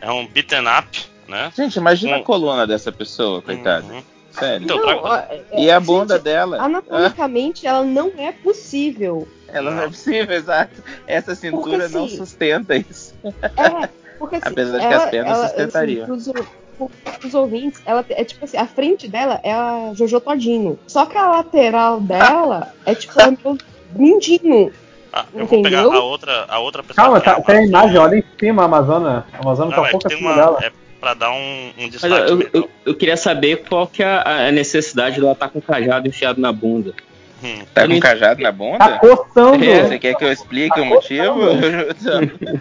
É, 0.03 0.11
um 0.11 0.27
beaten 0.27 0.65
up, 0.67 1.12
né? 1.29 1.53
Gente, 1.57 1.77
imagina 1.77 2.17
um... 2.17 2.21
a 2.21 2.23
coluna 2.23 2.67
dessa 2.67 2.93
pessoa, 2.93 3.43
coitada. 3.43 3.87
Uhum. 3.87 4.03
Sério. 4.33 4.65
Então, 4.65 4.79
não, 4.79 5.15
é, 5.15 5.43
e 5.59 5.71
a 5.71 5.79
bunda 5.79 6.15
gente, 6.15 6.25
dela? 6.25 6.63
Anatomicamente, 6.63 7.67
ela 7.67 7.85
não 7.85 8.11
é 8.17 8.33
possível. 8.33 9.29
Ela 9.49 9.71
não, 9.71 9.77
não 9.77 9.85
é 9.85 9.89
possível, 9.89 10.35
exato. 10.35 10.83
Essa 11.07 11.35
cintura 11.35 11.63
porque, 11.63 11.85
assim, 11.85 11.95
não 11.95 12.09
sustenta 12.09 12.75
isso. 12.77 13.15
É, 13.23 13.89
porque 14.19 14.37
assim, 14.37 14.49
Apesar 14.49 14.79
de 14.79 14.89
que 14.89 14.95
as 14.95 15.11
pernas 15.11 15.37
ela, 15.37 15.49
sustentariam. 15.49 16.15
Assim, 16.15 16.33
os 17.25 17.35
ouvintes, 17.35 17.83
ela 17.85 18.05
é 18.09 18.25
tipo 18.25 18.45
assim, 18.45 18.57
a 18.57 18.67
frente 18.67 19.07
dela 19.07 19.39
é 19.43 19.53
a 19.53 19.93
Jojo 19.95 20.21
Todinho. 20.21 20.79
Só 20.87 21.07
que 21.07 21.17
a 21.17 21.29
lateral 21.29 22.01
dela 22.01 22.73
é 22.87 22.95
tipo 22.95 23.21
é 23.21 23.31
meu 23.31 23.59
mindinho. 23.95 24.73
Ah, 25.13 25.27
eu 25.35 25.47
vou 25.47 25.63
pegar 25.63 25.83
a 25.83 26.03
outra, 26.03 26.47
a 26.49 26.59
outra 26.59 26.83
pessoa. 26.83 27.05
Calma, 27.05 27.21
tá, 27.21 27.41
tem 27.43 27.57
a 27.57 27.67
imagem, 27.67 27.99
olha 27.99 28.17
em 28.17 28.25
cima, 28.41 28.63
a 28.63 28.65
Amazônia. 28.65 29.25
A 29.33 29.39
Amazônia 29.43 29.75
tá 29.75 29.83
um 29.83 29.87
é 29.87 29.91
pouco 29.91 30.07
acima 30.07 30.31
uma, 30.31 30.35
dela. 30.35 30.59
É 30.63 30.73
pra 31.03 31.15
dar 31.15 31.33
um, 31.33 31.73
um 31.77 31.89
destaque. 31.89 32.31
Eu, 32.31 32.49
eu, 32.55 32.71
eu, 32.87 32.95
queria 32.95 33.17
saber 33.17 33.65
qual 33.69 33.89
que 33.89 34.05
é 34.05 34.23
a 34.25 34.53
necessidade 34.53 35.21
dela 35.21 35.33
estar 35.33 35.49
tá 35.49 35.53
com 35.53 35.59
o 35.59 35.63
cajado 35.63 36.07
enfiado 36.07 36.41
na 36.41 36.53
bunda. 36.53 36.95
Hum. 37.43 37.65
Tá 37.75 37.89
com 37.89 37.95
o 37.95 38.01
cajado 38.01 38.41
na 38.41 38.53
bunda? 38.53 38.79
Tá 38.79 39.01
coçando. 39.01 39.65
É, 39.65 39.83
você 39.83 39.99
quer 39.99 40.15
que 40.15 40.25
eu 40.25 40.31
explique 40.31 40.77
tá 40.77 40.81
o 40.81 40.85
motivo? 40.85 41.41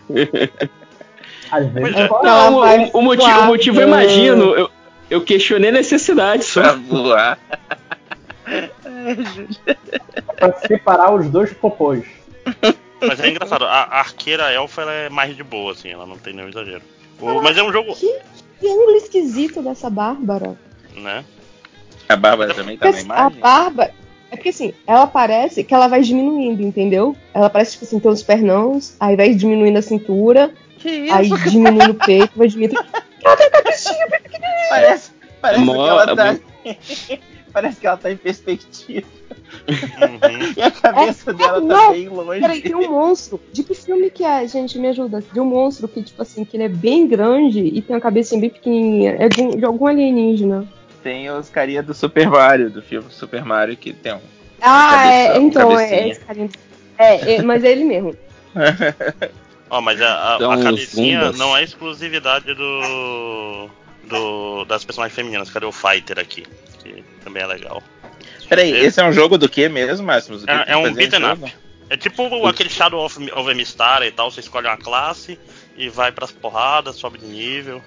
Vezes 0.10 2.00
é. 2.00 2.10
Não, 2.24 2.56
o, 2.56 2.98
o, 2.98 3.02
motivo, 3.04 3.40
o 3.42 3.46
motivo 3.46 3.80
eu 3.80 3.88
imagino. 3.88 4.56
Eu, 4.56 4.72
eu 5.08 5.22
questionei 5.22 5.70
a 5.70 5.74
necessidade 5.74 6.44
só. 6.44 6.62
Pra 6.62 6.74
voar. 6.74 7.38
pra 10.36 10.54
separar 10.66 11.14
os 11.14 11.30
dois 11.30 11.54
popôs. 11.54 12.04
Mas 13.00 13.20
é 13.20 13.30
engraçado, 13.30 13.66
a, 13.66 14.00
arqueira 14.00 14.52
elfa 14.52 14.82
ela 14.82 14.94
é 14.94 15.10
mais 15.10 15.36
de 15.36 15.44
boa, 15.44 15.74
assim, 15.74 15.90
ela 15.90 16.08
não 16.08 16.18
tem 16.18 16.34
nenhum 16.34 16.50
exagero. 16.50 16.82
O, 17.22 17.42
mas 17.42 17.58
é 17.58 17.64
um 17.64 17.72
jogo. 17.72 17.94
Que, 17.96 18.20
que 18.60 18.68
ângulo 18.68 18.96
esquisito 18.98 19.62
dessa 19.62 19.90
Bárbara. 19.90 20.58
Né? 20.96 21.24
A 22.10 22.16
Bárbara 22.16 22.54
também 22.54 22.78
tá 22.78 22.92
na 22.92 23.00
imagem? 23.00 23.26
A 23.26 23.30
Bárbara. 23.30 23.94
É 24.32 24.36
porque 24.36 24.50
assim, 24.50 24.74
ela 24.88 25.06
parece 25.08 25.64
que 25.64 25.74
ela 25.74 25.88
vai 25.88 26.02
diminuindo, 26.02 26.62
entendeu? 26.62 27.16
Ela 27.34 27.50
parece, 27.50 27.74
tipo 27.74 27.84
assim, 27.84 28.00
ter 28.00 28.08
os 28.08 28.24
pernãos, 28.24 28.96
aí 28.98 29.16
vai 29.16 29.34
diminuindo 29.34 29.78
a 29.78 29.82
cintura, 29.82 30.54
que 30.78 30.90
isso? 30.90 31.14
Aí 31.14 31.30
diminui 31.50 31.90
o 31.90 31.94
peito, 31.94 32.32
vai 32.36 32.48
diminuindo. 32.48 32.84
Parece, 34.70 35.12
parece 35.42 35.64
que 35.64 35.70
ela 35.70 36.16
tá. 36.16 36.40
Parece 37.52 37.80
que 37.80 37.88
ela 37.88 37.98
tá 37.98 38.12
em 38.12 38.18
perspectiva. 38.18 39.08
Uhum. 39.68 40.54
e 40.58 40.62
a 40.62 40.72
cabeça 40.72 41.32
é, 41.32 41.34
dela 41.34 41.58
é, 41.58 41.62
tá 41.62 41.68
não, 41.68 41.92
bem 41.92 42.08
longe. 42.10 42.40
Peraí, 42.40 42.62
tem 42.62 42.76
um 42.76 42.90
monstro. 42.90 43.40
De 43.52 43.64
que 43.64 43.74
filme 43.74 44.10
que 44.10 44.24
é, 44.24 44.48
gente? 44.48 44.80
Me 44.80 44.88
ajuda. 44.88 45.24
De 45.34 45.40
um 45.40 45.46
monstro 45.46 45.88
que, 45.88 46.02
tipo 46.02 46.22
assim, 46.22 46.44
que 46.44 46.58
ele 46.58 46.64
é 46.64 46.70
bem 46.70 47.08
grande 47.08 47.60
e 47.60 47.82
tem 47.82 47.96
uma 47.96 48.02
cabecinha 48.02 48.40
bem 48.40 48.50
pequenininha. 48.50 49.18
É 49.20 49.30
de, 49.30 49.58
de 49.58 49.66
algum 49.66 49.88
alienígena. 49.88 50.68
Tem 51.04 51.30
os 51.30 51.50
carinha 51.50 51.82
do 51.82 51.94
Super 51.94 52.30
Mario, 52.30 52.70
do 52.70 52.82
filme 52.82 53.10
Super 53.10 53.44
Mario, 53.44 53.76
que 53.76 53.92
tem 53.94 54.14
um. 54.14 54.20
Ah, 54.62 55.12
é, 55.12 55.38
então, 55.38 55.78
é 55.80 56.10
esse 56.10 56.20
carinha. 56.20 56.50
É, 56.98 57.36
é, 57.36 57.42
mas 57.42 57.64
é 57.64 57.72
ele 57.72 57.84
mesmo. 57.84 58.16
Ó, 59.70 59.78
oh, 59.78 59.82
mas 59.82 60.02
a, 60.02 60.34
a, 60.34 60.36
então, 60.36 60.52
a 60.52 60.62
cabecinha 60.62 61.32
não 61.32 61.56
é 61.56 61.64
exclusividade 61.64 62.54
do, 62.54 63.70
do. 64.04 64.66
das 64.66 64.84
personagens 64.84 65.16
femininas. 65.16 65.50
Cadê 65.50 65.66
o 65.66 65.72
Fighter 65.72 66.20
aqui? 66.20 66.46
Que 66.82 67.04
também 67.24 67.44
é 67.44 67.48
legal. 67.48 67.84
Peraí, 68.50 68.72
esse 68.72 69.00
é 69.00 69.04
um 69.06 69.14
jogo 69.14 69.38
do 69.38 69.48
que 69.48 69.70
mesmo, 69.70 70.06
Máximo? 70.06 70.40
É, 70.48 70.74
é 70.74 70.78
um 70.78 70.94
beat'em 70.94 71.24
up. 71.24 71.54
É 71.90 71.98
tipo 71.98 72.48
aquele 72.48 72.70
Shadow 72.70 73.04
of, 73.04 73.18
of 73.32 73.54
Mistar 73.54 74.02
e 74.04 74.12
tal, 74.12 74.32
você 74.32 74.40
escolhe 74.40 74.68
uma 74.68 74.78
classe 74.78 75.38
e 75.78 75.90
vai 75.90 76.12
pras 76.12 76.32
porradas, 76.32 76.96
sobe 76.96 77.18
de 77.18 77.26
nível. 77.26 77.82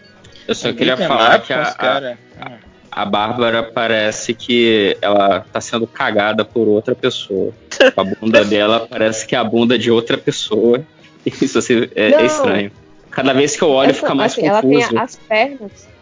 Eu 0.47 0.55
só 0.55 0.73
queria 0.73 0.97
falar 0.97 1.40
que 1.40 1.52
a, 1.52 1.74
a, 1.78 2.58
a 2.90 3.05
Bárbara 3.06 3.62
parece 3.62 4.34
que 4.34 4.97
ela 5.00 5.40
tá 5.52 5.60
sendo 5.60 5.86
cagada 5.86 6.44
por 6.44 6.68
outra 6.68 6.94
pessoa. 6.94 7.52
A 7.97 8.05
bunda 8.05 8.44
dela 8.47 8.86
parece 8.89 9.26
que 9.26 9.34
é 9.34 9.39
a 9.39 9.44
bunda 9.44 9.78
de 9.78 9.90
outra 9.90 10.18
pessoa. 10.18 10.84
Isso 11.24 11.58
assim, 11.58 11.89
é, 11.94 12.12
é, 12.12 12.26
estranho. 12.26 12.70
Cada 13.10 13.32
vez 13.32 13.56
que 13.56 13.62
eu 13.62 13.70
olho, 13.70 13.90
Essa, 13.90 14.00
fica 14.00 14.14
mais 14.14 14.32
assim, 14.32 14.42
confuso. 14.42 14.81
Ela 14.81 14.89
tem 14.89 14.98
as 14.98 15.16
pernas 15.16 15.93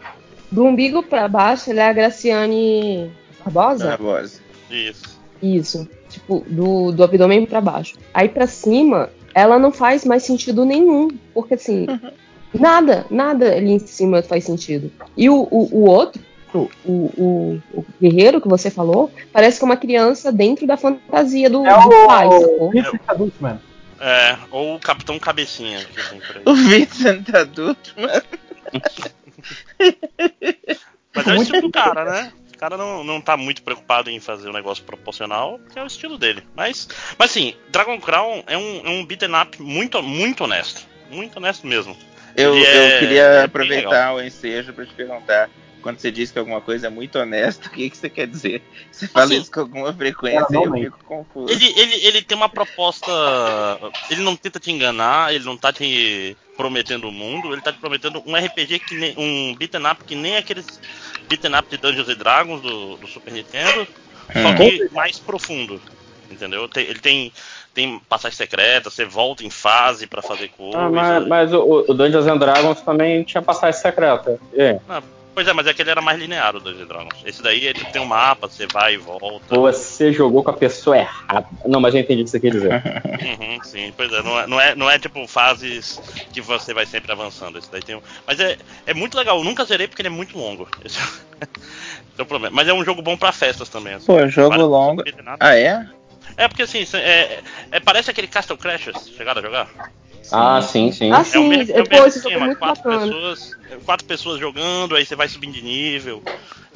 do 0.53 0.63
umbigo 0.63 1.01
para 1.01 1.27
baixo, 1.27 1.71
ela 1.71 1.81
é 1.81 1.89
a 1.89 1.93
Graciane 1.93 3.11
Barbosa? 3.43 3.87
Barbosa. 3.87 4.39
Isso. 4.69 5.19
Isso. 5.41 5.89
tipo, 6.07 6.45
do, 6.47 6.91
do 6.91 7.03
abdômen 7.03 7.45
para 7.45 7.59
baixo. 7.59 7.95
Aí 8.13 8.29
para 8.29 8.45
cima, 8.45 9.09
ela 9.33 9.57
não 9.57 9.71
faz 9.71 10.05
mais 10.05 10.23
sentido 10.23 10.63
nenhum, 10.63 11.07
porque 11.33 11.55
assim, 11.55 11.87
uhum. 11.89 12.11
nada, 12.53 13.05
nada 13.09 13.51
ali 13.51 13.71
em 13.71 13.79
cima 13.79 14.21
faz 14.21 14.43
sentido. 14.43 14.91
E 15.17 15.27
o, 15.27 15.47
o, 15.49 15.75
o 15.75 15.89
outro, 15.89 16.21
o, 16.53 16.69
o, 16.85 17.61
o, 17.73 17.85
guerreiro 17.99 18.39
que 18.39 18.47
você 18.47 18.69
falou, 18.69 19.11
parece 19.31 19.57
que 19.57 19.65
é 19.65 19.67
uma 19.67 19.75
criança 19.75 20.31
dentro 20.31 20.67
da 20.67 20.77
fantasia 20.77 21.49
do, 21.49 21.65
é 21.65 21.73
do 21.73 21.89
pai, 22.05 22.29
sacou? 22.29 22.71
Adulto, 23.07 23.35
mano. 23.41 23.61
É, 23.99 24.37
ou 24.51 24.75
o 24.75 24.79
Capitão 24.79 25.17
Cabecinha. 25.17 25.79
o 26.45 26.53
Vincent 26.53 27.33
adulto, 27.33 27.95
mano. 27.97 28.21
Mas 31.15 31.27
é 31.27 31.33
o 31.33 31.41
estilo 31.41 31.61
do 31.61 31.71
cara, 31.71 32.05
né? 32.05 32.33
O 32.53 32.57
cara 32.57 32.77
não, 32.77 33.03
não 33.03 33.21
tá 33.21 33.37
muito 33.37 33.61
preocupado 33.61 34.09
em 34.09 34.19
fazer 34.19 34.49
um 34.49 34.53
negócio 34.53 34.83
proporcional, 34.83 35.59
que 35.71 35.77
é 35.77 35.83
o 35.83 35.87
estilo 35.87 36.17
dele. 36.17 36.43
Mas, 36.55 36.87
mas 37.17 37.29
assim, 37.29 37.55
Dragon 37.69 37.99
Crown 37.99 38.43
é 38.47 38.57
um, 38.57 38.81
é 38.85 38.89
um 38.89 39.05
beat'em 39.05 39.35
up 39.35 39.61
muito, 39.61 40.01
muito 40.01 40.45
honesto. 40.45 40.87
Muito 41.11 41.37
honesto 41.37 41.67
mesmo. 41.67 41.95
Eu, 42.35 42.55
é, 42.55 42.95
eu 42.95 42.99
queria 42.99 43.21
é 43.21 43.43
aproveitar 43.43 44.13
o 44.13 44.21
ensejo 44.21 44.73
para 44.73 44.85
te 44.85 44.93
perguntar 44.93 45.49
quando 45.83 45.99
você 45.99 46.09
diz 46.09 46.31
que 46.31 46.39
alguma 46.39 46.61
coisa 46.61 46.87
é 46.87 46.89
muito 46.89 47.19
honesta, 47.19 47.67
o 47.69 47.71
que, 47.71 47.89
que 47.89 47.97
você 47.97 48.09
quer 48.09 48.25
dizer? 48.25 48.63
Você 48.91 49.07
fala 49.07 49.25
assim, 49.25 49.41
isso 49.41 49.51
com 49.51 49.59
alguma 49.59 49.93
frequência 49.93 50.47
e 50.51 50.55
eu 50.55 50.73
fico 50.73 51.03
confuso. 51.03 51.53
Ele, 51.53 51.73
ele, 51.77 51.95
ele 52.07 52.21
tem 52.21 52.35
uma 52.35 52.49
proposta. 52.49 53.11
Ele 54.09 54.21
não 54.21 54.35
tenta 54.35 54.59
te 54.59 54.71
enganar, 54.71 55.33
ele 55.33 55.43
não 55.43 55.57
tá 55.57 55.71
te 55.71 56.35
prometendo 56.55 57.09
o 57.09 57.11
mundo, 57.11 57.51
ele 57.51 57.61
tá 57.61 57.71
te 57.71 57.79
prometendo 57.79 58.23
um 58.25 58.35
RPG 58.35 58.79
que 58.79 58.95
nem. 58.95 59.13
um 59.17 59.55
beat'em 59.55 59.85
up 59.85 60.03
que 60.03 60.15
nem 60.15 60.37
aqueles 60.37 60.79
beat'em 61.27 61.55
up 61.55 61.69
de 61.69 61.77
Dungeons 61.77 62.09
and 62.09 62.15
Dragons 62.15 62.61
do, 62.61 62.97
do 62.97 63.07
Super 63.07 63.33
Nintendo, 63.33 63.81
hum. 64.35 64.41
só 64.41 64.55
que 64.55 64.89
mais 64.91 65.19
profundo. 65.19 65.81
Entendeu? 66.31 66.67
Ele 66.75 66.99
tem 66.99 67.31
tem 67.73 67.99
passagem 68.07 68.37
secreta, 68.37 68.89
você 68.89 69.03
volta 69.03 69.43
em 69.43 69.49
fase 69.49 70.05
para 70.05 70.21
fazer 70.21 70.49
coisa. 70.49 70.77
Ah, 70.77 70.89
mas, 70.89 71.27
mas 71.27 71.53
o, 71.53 71.85
o, 71.87 71.93
Dungeons 71.93 72.27
and 72.27 72.37
Dragons 72.37 72.81
também 72.81 73.23
tinha 73.23 73.41
passagem 73.41 73.81
secreta. 73.81 74.39
É. 74.53 74.79
Ah, 74.87 75.01
Pois 75.33 75.47
é, 75.47 75.53
mas 75.53 75.65
aquele 75.65 75.89
era 75.89 76.01
mais 76.01 76.19
linear 76.19 76.55
o 76.55 76.59
Dungeons 76.59 76.87
Dragons. 76.87 77.23
Esse 77.25 77.41
daí 77.41 77.67
é, 77.67 77.73
tipo, 77.73 77.91
tem 77.91 78.01
um 78.01 78.05
mapa, 78.05 78.47
você 78.47 78.67
vai 78.67 78.93
e 78.93 78.97
volta. 78.97 79.55
Você 79.55 80.13
jogou 80.13 80.43
com 80.43 80.51
a 80.51 80.53
pessoa 80.53 80.97
errada. 80.97 81.47
Não, 81.65 81.79
mas 81.79 81.95
eu 81.95 82.01
entendi 82.01 82.21
o 82.21 82.25
que 82.25 82.31
você 82.31 82.39
quer 82.39 82.51
dizer. 82.51 82.71
uhum, 83.39 83.63
sim, 83.63 83.91
pois 83.97 84.11
é 84.13 84.21
não, 84.21 84.39
é. 84.39 84.47
não 84.47 84.61
é. 84.61 84.75
Não 84.75 84.89
é 84.89 84.99
tipo 84.99 85.27
fases 85.27 85.99
que 86.31 86.39
você 86.39 86.73
vai 86.73 86.85
sempre 86.85 87.11
avançando. 87.11 87.57
Esse 87.57 87.71
daí 87.71 87.81
tem 87.81 87.95
um... 87.95 88.01
Mas 88.27 88.39
é, 88.39 88.57
é 88.85 88.93
muito 88.93 89.17
legal. 89.17 89.37
Eu 89.37 89.43
nunca 89.43 89.65
zerei 89.65 89.87
porque 89.87 90.01
ele 90.01 90.09
é 90.09 90.11
muito 90.11 90.37
longo. 90.37 90.67
Esse 90.85 90.99
é 92.17 92.21
o 92.21 92.25
problema. 92.27 92.55
Mas 92.55 92.67
é 92.67 92.73
um 92.73 92.85
jogo 92.85 93.01
bom 93.01 93.17
pra 93.17 93.31
festas 93.31 93.69
também. 93.69 93.95
Assim. 93.95 94.05
Pô, 94.05 94.27
jogo 94.27 94.55
longo. 94.57 95.03
Ah, 95.39 95.55
é? 95.55 95.87
É 96.37 96.47
porque 96.47 96.63
assim, 96.63 96.85
é, 96.93 97.41
é, 97.71 97.79
parece 97.79 98.09
aquele 98.09 98.27
Castle 98.27 98.57
Crashers. 98.57 99.09
Chegaram 99.09 99.39
a 99.39 99.43
jogar? 99.43 99.69
Ah, 100.31 100.61
sim, 100.61 100.91
sim. 100.91 101.11
Ah, 101.11 101.23
sim. 101.23 101.37
É 101.37 101.39
o 101.39 101.47
mesmo, 101.49 101.75
é 101.75 101.83
o 101.83 101.89
mesmo 101.89 102.07
esquema, 102.07 102.55
quatro 102.55 102.83
pessoas, 102.83 103.57
quatro 103.85 104.05
pessoas 104.05 104.39
jogando, 104.39 104.95
aí 104.95 105.05
você 105.05 105.15
vai 105.15 105.27
subindo 105.27 105.53
de 105.53 105.61
nível. 105.61 106.23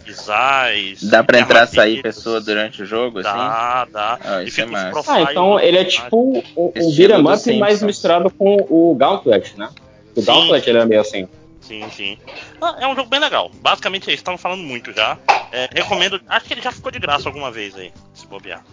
Isais, 0.05 1.03
dá 1.03 1.21
pra 1.23 1.39
entrar 1.39 1.65
e 1.65 1.67
sair 1.67 2.01
pessoa 2.01 2.39
durante 2.39 2.81
o 2.81 2.85
jogo, 2.85 3.21
dá, 3.21 3.29
assim? 3.29 3.39
Dá, 3.39 3.85
dá. 3.85 4.19
Ah, 4.23 4.43
isso 4.43 4.61
é 4.61 4.65
massa. 4.65 5.11
Ah, 5.11 5.21
então 5.23 5.59
ele 5.59 5.77
é 5.77 5.85
tipo 5.85 6.41
um, 6.55 6.71
um 6.75 6.95
beat'em 6.95 7.19
up 7.19 7.59
mais 7.59 7.83
misturado 7.83 8.31
com 8.31 8.55
o 8.69 8.95
Gauntlet, 8.95 9.57
né? 9.57 9.69
O 10.15 10.21
sim. 10.21 10.25
Gauntlet 10.25 10.69
ele 10.69 10.77
é 10.77 10.85
meio 10.85 11.01
assim. 11.01 11.27
Sim, 11.59 11.89
sim. 11.91 12.17
Ah, 12.61 12.77
é 12.79 12.87
um 12.87 12.95
jogo 12.95 13.09
bem 13.09 13.19
legal. 13.19 13.51
Basicamente 13.55 14.09
é 14.09 14.13
isso, 14.13 14.21
estavam 14.21 14.37
falando 14.37 14.63
muito 14.63 14.93
já. 14.93 15.17
É, 15.51 15.69
recomendo. 15.73 16.21
Acho 16.27 16.45
que 16.45 16.53
ele 16.53 16.61
já 16.61 16.71
ficou 16.71 16.91
de 16.91 16.99
graça 16.99 17.27
alguma 17.27 17.51
vez 17.51 17.75
aí, 17.75 17.91
se 18.13 18.25
bobear. 18.27 18.63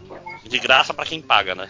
De 0.44 0.58
graça 0.58 0.94
para 0.94 1.04
quem 1.04 1.20
paga, 1.20 1.54
né? 1.54 1.68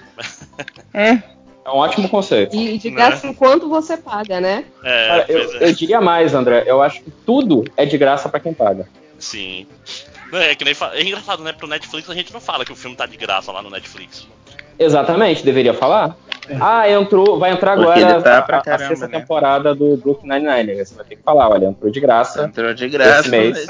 É. 0.92 1.22
É 1.64 1.70
um 1.70 1.76
ótimo 1.76 2.08
conceito. 2.08 2.54
E 2.54 2.76
de 2.76 2.90
graça 2.90 3.26
né? 3.26 3.32
enquanto 3.32 3.68
você 3.68 3.96
paga, 3.96 4.40
né? 4.40 4.64
É, 4.82 5.08
Cara, 5.08 5.24
eu, 5.28 5.60
é. 5.60 5.68
eu, 5.68 5.72
diria 5.72 6.00
mais, 6.00 6.34
André. 6.34 6.64
Eu 6.66 6.82
acho 6.82 7.02
que 7.02 7.10
tudo 7.10 7.64
é 7.76 7.86
de 7.86 7.96
graça 7.96 8.28
para 8.28 8.40
quem 8.40 8.52
paga. 8.52 8.86
Sim. 9.18 9.66
É, 10.32 10.54
que 10.54 10.64
nem 10.64 10.74
é 10.92 11.02
engraçado, 11.02 11.42
né? 11.42 11.52
Pro 11.52 11.66
Netflix 11.66 12.10
a 12.10 12.14
gente 12.14 12.32
não 12.32 12.40
fala 12.40 12.64
que 12.64 12.72
o 12.72 12.76
filme 12.76 12.96
tá 12.96 13.06
de 13.06 13.16
graça 13.16 13.50
lá 13.50 13.62
no 13.62 13.70
Netflix. 13.70 14.26
Exatamente, 14.78 15.44
deveria 15.44 15.72
falar. 15.72 16.16
Ah, 16.60 16.90
entrou, 16.90 17.38
vai 17.38 17.52
entrar 17.52 17.72
agora 17.72 18.20
tá 18.20 18.38
a, 18.38 18.42
caramba, 18.42 18.84
a, 18.84 18.88
sexta 18.88 19.08
né? 19.08 19.18
temporada 19.18 19.74
do 19.74 19.96
Brooklyn 19.96 20.40
Nine-Nine. 20.40 20.84
Você 20.84 20.94
vai 20.94 21.04
ter 21.06 21.16
que 21.16 21.22
falar, 21.22 21.48
olha, 21.48 21.66
entrou 21.66 21.90
de 21.90 22.00
graça. 22.00 22.44
Entrou 22.44 22.74
de 22.74 22.88
graça 22.88 23.28
mês. 23.28 23.66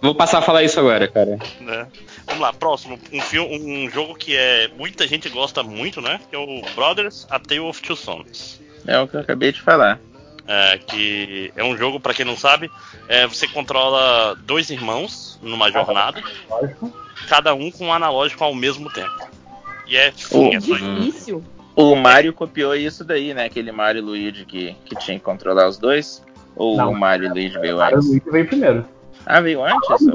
Vou 0.00 0.14
passar 0.14 0.38
a 0.38 0.42
falar 0.42 0.62
isso 0.62 0.78
agora, 0.80 1.06
cara. 1.08 1.38
Né? 1.60 1.86
Vamos 2.26 2.40
lá, 2.40 2.52
próximo. 2.52 2.98
Um, 3.12 3.20
filme, 3.20 3.86
um 3.86 3.90
jogo 3.90 4.14
que 4.14 4.36
é 4.36 4.68
muita 4.76 5.06
gente 5.06 5.28
gosta 5.28 5.62
muito, 5.62 6.00
né? 6.00 6.20
Que 6.28 6.36
é 6.36 6.38
o 6.38 6.62
Brothers 6.74 7.26
A 7.30 7.38
Tale 7.38 7.60
of 7.60 7.80
Two 7.82 7.96
Sons. 7.96 8.60
É 8.86 8.98
o 8.98 9.06
que 9.06 9.16
eu 9.16 9.20
acabei 9.20 9.52
de 9.52 9.60
falar. 9.60 10.00
É, 10.46 10.78
que 10.78 11.52
é 11.54 11.62
um 11.62 11.76
jogo, 11.76 12.00
para 12.00 12.12
quem 12.12 12.24
não 12.24 12.36
sabe, 12.36 12.70
é, 13.08 13.26
você 13.26 13.46
controla 13.46 14.34
dois 14.34 14.68
irmãos 14.68 15.38
numa 15.40 15.70
jornada, 15.70 16.20
cada 17.28 17.54
um 17.54 17.70
com 17.70 17.86
um 17.86 17.92
analógico 17.92 18.42
ao 18.42 18.52
mesmo 18.52 18.90
tempo. 18.92 19.28
E 19.86 19.96
é, 19.96 20.12
sim, 20.16 20.54
é 20.54 20.60
só. 20.60 20.74
O 21.76 21.94
Mario 21.94 22.32
copiou 22.32 22.74
isso 22.74 23.04
daí, 23.04 23.32
né? 23.32 23.44
Aquele 23.44 23.70
Mario 23.70 24.04
Luigi 24.04 24.44
que, 24.44 24.76
que 24.84 24.96
tinha 24.96 25.18
que 25.18 25.24
controlar 25.24 25.68
os 25.68 25.78
dois. 25.78 26.22
Ou 26.56 26.76
não, 26.76 26.92
o 26.92 26.98
Mario 26.98 27.32
Luigi 27.32 27.58
veio 27.58 27.80
antes? 27.80 27.92
O 27.92 27.96
Mario 27.96 28.08
Luigi 28.08 28.30
veio 28.30 28.46
primeiro. 28.46 28.84
Ah, 29.26 29.40
veio 29.40 29.62
antes? 29.64 30.06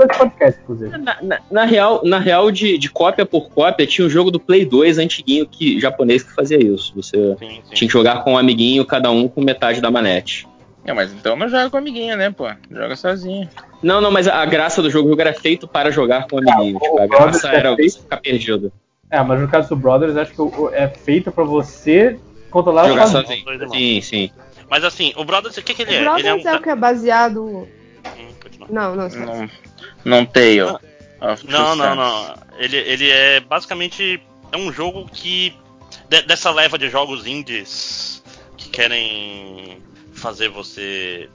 Na, 1.04 1.18
na, 1.22 1.40
na, 1.50 1.66
real, 1.66 2.02
na 2.04 2.20
real 2.20 2.52
de, 2.52 2.78
de, 2.78 2.90
cópia 2.90 3.26
por 3.26 3.50
cópia, 3.50 3.86
tinha 3.86 4.06
um 4.06 4.10
jogo 4.10 4.32
do 4.32 4.40
Play 4.40 4.66
2 4.66 4.98
antiguinho 4.98 5.46
que, 5.46 5.80
japonês 5.80 6.24
que 6.24 6.34
fazia 6.34 6.58
isso. 6.58 6.94
Você 6.96 7.36
sim, 7.38 7.50
sim. 7.50 7.74
tinha 7.74 7.88
que 7.88 7.94
jogar 7.94 8.24
com 8.24 8.34
um 8.34 8.38
amiguinho, 8.38 8.86
cada 8.86 9.12
um 9.12 9.28
com 9.28 9.42
metade 9.42 9.80
da 9.80 9.92
manete. 9.92 10.48
É, 10.86 10.94
mas 10.94 11.12
então 11.12 11.36
não 11.36 11.50
joga 11.50 11.70
com 11.70 11.78
amiguinho, 11.78 12.16
né, 12.16 12.30
pô? 12.30 12.48
Joga 12.70 12.96
sozinho. 12.96 13.50
Não, 13.82 14.00
não, 14.00 14.12
mas 14.12 14.28
a 14.28 14.46
graça 14.46 14.82
do 14.82 14.90
jogo, 14.90 15.20
era 15.20 15.34
feito 15.34 15.68
para 15.68 15.92
jogar 15.92 16.28
com 16.28 16.38
amiguinho. 16.38 16.80
tipo, 16.80 17.00
a 17.00 17.08
graça 17.08 17.48
era 17.50 17.72
é 17.72 17.76
feito... 17.76 18.02
ficar 18.02 18.18
perdido. 18.18 18.72
É, 19.10 19.22
mas 19.22 19.40
no 19.40 19.48
caso 19.48 19.70
do 19.70 19.76
Brothers, 19.76 20.16
acho 20.18 20.34
que 20.34 20.76
é 20.76 20.88
feito 20.88 21.32
para 21.32 21.44
você 21.44 22.20
controlar 22.52 22.88
jogar 22.88 23.08
sozinho. 23.08 23.44
sozinho. 23.44 23.70
Sim, 23.72 24.02
sim. 24.02 24.32
Mas 24.70 24.84
assim, 24.84 25.14
o 25.16 25.24
Brothers, 25.24 25.58
o 25.58 25.64
que, 25.64 25.74
que 25.74 25.84
ele 25.84 25.96
é? 25.96 26.02
O 26.02 26.04
Brothers 26.04 26.26
ele 26.26 26.48
é, 26.48 26.52
um... 26.52 26.56
é 26.56 26.58
o 26.58 26.62
que 26.62 26.70
é 26.70 26.76
baseado 26.76 27.68
não, 28.70 28.96
não. 28.96 29.10
Não, 29.10 29.50
não 30.04 30.26
Tale. 30.26 30.60
Não, 31.48 31.76
não, 31.76 31.96
não. 31.96 32.36
Ele, 32.58 32.78
ele 32.78 33.10
é 33.10 33.40
basicamente 33.40 34.22
é 34.52 34.58
um 34.58 34.72
jogo 34.72 35.06
que 35.12 35.56
de, 36.10 36.22
dessa 36.24 36.52
leva 36.52 36.78
de 36.78 36.90
jogos 36.90 37.26
indies 37.26 38.24
que 38.58 38.70
querem 38.70 39.82
fazer 40.14 40.50
você 40.50 41.30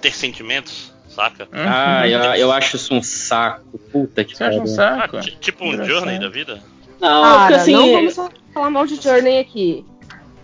ter 0.00 0.14
sentimentos, 0.14 0.92
saca? 1.08 1.44
Uhum. 1.44 1.64
Ah, 1.66 2.08
eu, 2.08 2.20
eu 2.34 2.52
acho 2.52 2.76
isso 2.76 2.94
um 2.94 3.02
saco. 3.02 3.78
Puta 3.90 4.24
que 4.24 4.36
pariu. 4.36 4.62
Um 4.62 4.66
saco? 4.66 5.18
Ah, 5.18 5.20
tipo 5.20 5.64
um 5.64 5.84
Journey 5.84 6.18
da 6.18 6.28
vida? 6.28 6.62
Não, 7.00 7.22
Cara, 7.22 7.38
porque 7.40 7.54
assim. 7.54 7.72
Não 7.72 7.92
vamos 7.92 8.32
falar 8.54 8.70
mal 8.70 8.86
de 8.86 9.02
Journey 9.02 9.38
aqui. 9.38 9.84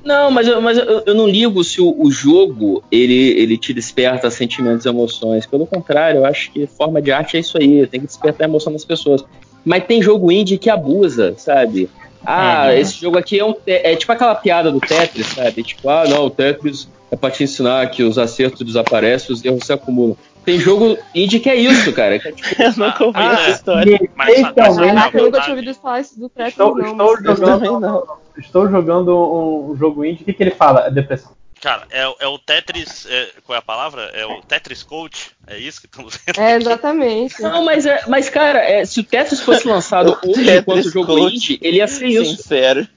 Não, 0.09 0.31
mas, 0.31 0.49
eu, 0.49 0.59
mas 0.63 0.79
eu, 0.79 1.03
eu 1.05 1.15
não 1.15 1.29
ligo 1.29 1.63
se 1.63 1.83
o, 1.83 1.95
o, 1.99 2.11
jogo 2.11 2.83
ele, 2.91 3.39
ele 3.39 3.59
te 3.59 3.75
desperta 3.75 4.31
sentimentos 4.31 4.87
e 4.87 4.89
emoções. 4.89 5.45
Pelo 5.45 5.67
contrário, 5.67 6.21
eu 6.21 6.25
acho 6.25 6.51
que 6.51 6.67
forma 6.67 7.03
de 7.03 7.13
arte 7.13 7.37
é 7.37 7.41
isso 7.41 7.59
aí, 7.59 7.87
tem 7.87 8.01
que 8.01 8.07
despertar 8.07 8.47
a 8.47 8.49
emoção 8.49 8.73
das 8.73 8.87
pessoas. 8.87 9.23
Mas 9.63 9.85
tem 9.85 10.01
jogo 10.01 10.33
indie 10.33 10.57
que 10.57 10.71
abusa, 10.71 11.35
sabe? 11.37 11.91
Ah, 12.25 12.69
uhum. 12.69 12.79
esse 12.79 12.99
jogo 12.99 13.19
aqui 13.19 13.39
é, 13.39 13.45
um, 13.45 13.55
é, 13.67 13.93
é, 13.93 13.97
tipo 13.97 14.11
aquela 14.11 14.35
piada 14.35 14.73
do 14.73 14.81
Tetris, 14.81 15.27
sabe? 15.27 15.63
Tipo, 15.63 15.91
ah, 15.91 16.05
não, 16.09 16.25
o 16.25 16.31
Tetris 16.31 16.89
é 17.11 17.17
pra 17.17 17.31
te 17.31 17.45
ensinar 17.45 17.87
que 17.91 18.03
os 18.03 18.17
acertos 18.17 18.67
desaparecem, 18.67 19.35
os 19.35 19.45
erros 19.45 19.67
se 19.67 19.75
acumulam. 19.75 20.17
Tem 20.49 20.59
jogo 20.59 20.97
indie 21.15 21.41
que 21.41 21.51
é 21.51 21.57
isso, 21.57 21.93
cara. 21.93 22.19
Que 22.19 22.29
é 22.29 22.33
tipo, 22.33 22.63
eu 22.63 22.73
nunca 22.73 23.05
ouvi 23.05 23.19
ah, 23.19 23.33
essa 23.35 23.51
história. 23.51 23.99
Mas, 24.17 24.41
mas, 24.41 24.55
mas, 24.57 24.77
mas, 24.77 25.15
eu 25.15 25.25
nunca 25.25 25.41
tinha 25.43 25.55
ouvido 25.55 25.75
falar 25.75 26.03
do 26.17 26.29
Tetris, 26.31 26.53
estou, 26.53 26.75
não. 26.75 27.15
Estou 27.15 27.37
jogando, 27.37 27.81
não 27.81 28.19
estou 28.39 28.71
jogando 28.71 29.71
um, 29.71 29.77
jogo 29.77 30.07
indie, 30.07 30.23
o 30.23 30.25
que, 30.25 30.33
que 30.33 30.43
ele 30.43 30.51
fala? 30.51 30.87
É 30.87 30.91
depressão. 30.91 31.33
Cara, 31.61 31.83
é, 31.91 32.03
é 32.21 32.27
o 32.27 32.39
Tetris. 32.39 33.07
É, 33.11 33.29
qual 33.45 33.57
é 33.57 33.59
a 33.59 33.63
palavra? 33.63 34.05
É 34.15 34.25
o 34.25 34.41
Tetris 34.41 34.83
Coach? 34.83 35.33
É 35.47 35.59
isso 35.59 35.83
que 35.83 35.87
estamos 35.87 36.19
vendo? 36.25 36.41
É, 36.41 36.57
exatamente. 36.57 37.43
Não, 37.43 37.63
mas, 37.63 37.85
é, 37.85 38.05
mas 38.09 38.31
cara, 38.31 38.61
é, 38.61 38.87
se 38.87 39.01
o 39.01 39.05
Tetris 39.05 39.43
fosse 39.43 39.69
lançado 39.69 40.17
hoje 40.25 40.51
enquanto 40.51 40.91
jogo 40.91 41.09
Coach. 41.09 41.35
indie, 41.35 41.59
ele 41.61 41.77
ia 41.77 41.89
ser 41.89 42.07
isso. 42.07 42.37
Sincero. 42.37 42.89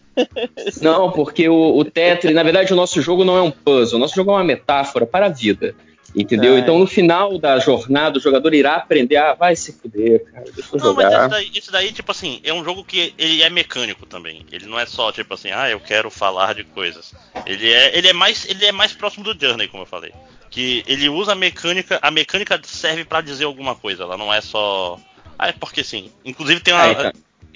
Não, 0.82 1.12
porque 1.12 1.50
o, 1.50 1.78
o 1.78 1.84
Tetris, 1.84 2.34
na 2.34 2.44
verdade, 2.44 2.72
o 2.72 2.78
nosso 2.78 3.02
jogo 3.02 3.26
não 3.26 3.36
é 3.36 3.42
um 3.42 3.52
puzzle, 3.52 3.98
o 3.98 4.00
nosso 4.00 4.16
jogo 4.16 4.32
é 4.32 4.36
uma 4.36 4.44
metáfora 4.44 5.06
para 5.06 5.26
a 5.26 5.30
vida. 5.30 5.76
Entendeu? 6.16 6.56
É. 6.56 6.60
Então 6.60 6.78
no 6.78 6.88
final 6.88 7.38
da 7.38 7.58
jornada 7.60 8.18
o 8.18 8.22
jogador 8.22 8.54
irá 8.54 8.76
aprender, 8.76 9.18
ah, 9.18 9.34
vai 9.34 9.56
se 9.56 9.72
fuder, 9.72 10.26
cara, 10.26 10.46
deixa 10.54 10.76
eu 10.76 10.80
não, 10.80 10.86
jogar. 10.88 11.10
Mas 11.10 11.20
isso 11.20 11.30
daí, 11.30 11.52
isso 11.54 11.72
daí, 11.72 11.92
tipo 11.92 12.12
assim, 12.12 12.42
é 12.44 12.54
um 12.54 12.64
jogo 12.64 12.84
que 12.84 13.14
ele 13.18 13.42
é 13.42 13.50
mecânico 13.50 14.06
também. 14.06 14.46
Ele 14.52 14.66
não 14.66 14.80
é 14.80 14.86
só, 14.86 15.12
tipo 15.12 15.34
assim, 15.34 15.52
ah, 15.52 15.70
eu 15.70 15.80
quero 15.80 16.12
falar 16.12 16.54
de 16.54 16.64
coisas. 16.64 17.14
Ele 17.46 17.72
é, 17.72 17.98
ele 17.98 18.10
é, 18.10 18.14
mais, 18.14 18.46
ele 18.50 18.66
é 18.66 18.72
mais 18.72 18.94
próximo 18.94 19.24
do 19.24 19.40
Journey, 19.40 19.68
como 19.68 19.84
eu 19.84 19.88
falei. 19.88 20.12
Que 20.50 20.84
ele 20.86 21.08
usa 21.08 21.32
a 21.32 21.36
mecânica, 21.36 21.98
a 22.02 22.12
mecânica 22.12 22.60
serve 22.64 23.06
para 23.06 23.22
dizer 23.22 23.46
alguma 23.46 23.74
coisa, 23.74 24.04
ela 24.04 24.18
não 24.18 24.34
é 24.34 24.42
só. 24.42 25.00
Ah, 25.40 25.48
é 25.48 25.54
porque 25.54 25.84
sim. 25.84 26.12
Inclusive 26.26 26.60
tem 26.60 26.74
uma. 26.74 26.88
É, 26.88 26.92
então. 26.92 27.12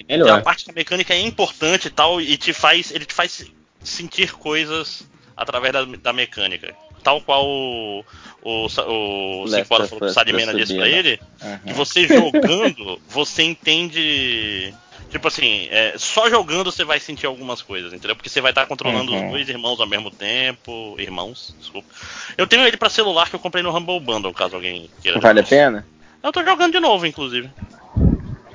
Melhor. 0.08 0.24
Tem 0.24 0.34
uma 0.34 0.42
parte 0.42 0.66
da 0.66 0.72
mecânica 0.72 1.14
é 1.14 1.20
importante 1.20 1.88
e 1.88 1.90
tal, 1.90 2.20
e 2.20 2.36
te 2.36 2.52
faz. 2.52 2.90
Ele 2.90 3.04
te 3.04 3.12
faz 3.12 3.44
sentir 3.82 4.32
coisas 4.32 5.06
através 5.36 5.72
da, 5.72 5.84
da 5.84 6.12
mecânica. 6.12 6.74
Tal 7.02 7.20
qual 7.20 7.46
o, 7.46 8.04
o, 8.46 9.42
o 9.42 9.48
Cipolla 9.48 9.88
falou 9.88 9.98
pro 9.98 10.10
Sadimena 10.10 10.54
disse 10.54 10.76
pra 10.76 10.88
ele, 10.88 11.18
uhum. 11.42 11.58
que 11.66 11.72
você 11.72 12.06
jogando, 12.06 13.00
você 13.10 13.42
entende. 13.42 14.72
Tipo 15.10 15.28
assim, 15.28 15.68
é, 15.70 15.94
só 15.96 16.28
jogando 16.28 16.70
você 16.70 16.84
vai 16.84 17.00
sentir 17.00 17.26
algumas 17.26 17.62
coisas, 17.62 17.92
entendeu? 17.92 18.14
Porque 18.14 18.28
você 18.28 18.40
vai 18.40 18.52
estar 18.52 18.66
controlando 18.66 19.12
uhum. 19.12 19.26
os 19.26 19.30
dois 19.32 19.48
irmãos 19.48 19.80
ao 19.80 19.86
mesmo 19.86 20.10
tempo. 20.10 20.94
Irmãos, 20.98 21.54
desculpa. 21.58 21.88
Eu 22.36 22.46
tenho 22.46 22.64
ele 22.66 22.76
para 22.76 22.88
celular 22.88 23.28
que 23.28 23.34
eu 23.34 23.40
comprei 23.40 23.62
no 23.62 23.76
Humble 23.76 24.00
Bundle, 24.00 24.32
caso 24.32 24.54
alguém 24.54 24.88
queira. 25.02 25.20
Vale 25.20 25.40
a 25.40 25.44
pena? 25.44 25.86
Eu 26.22 26.32
tô 26.32 26.44
jogando 26.44 26.72
de 26.72 26.80
novo, 26.80 27.06
inclusive. 27.06 27.50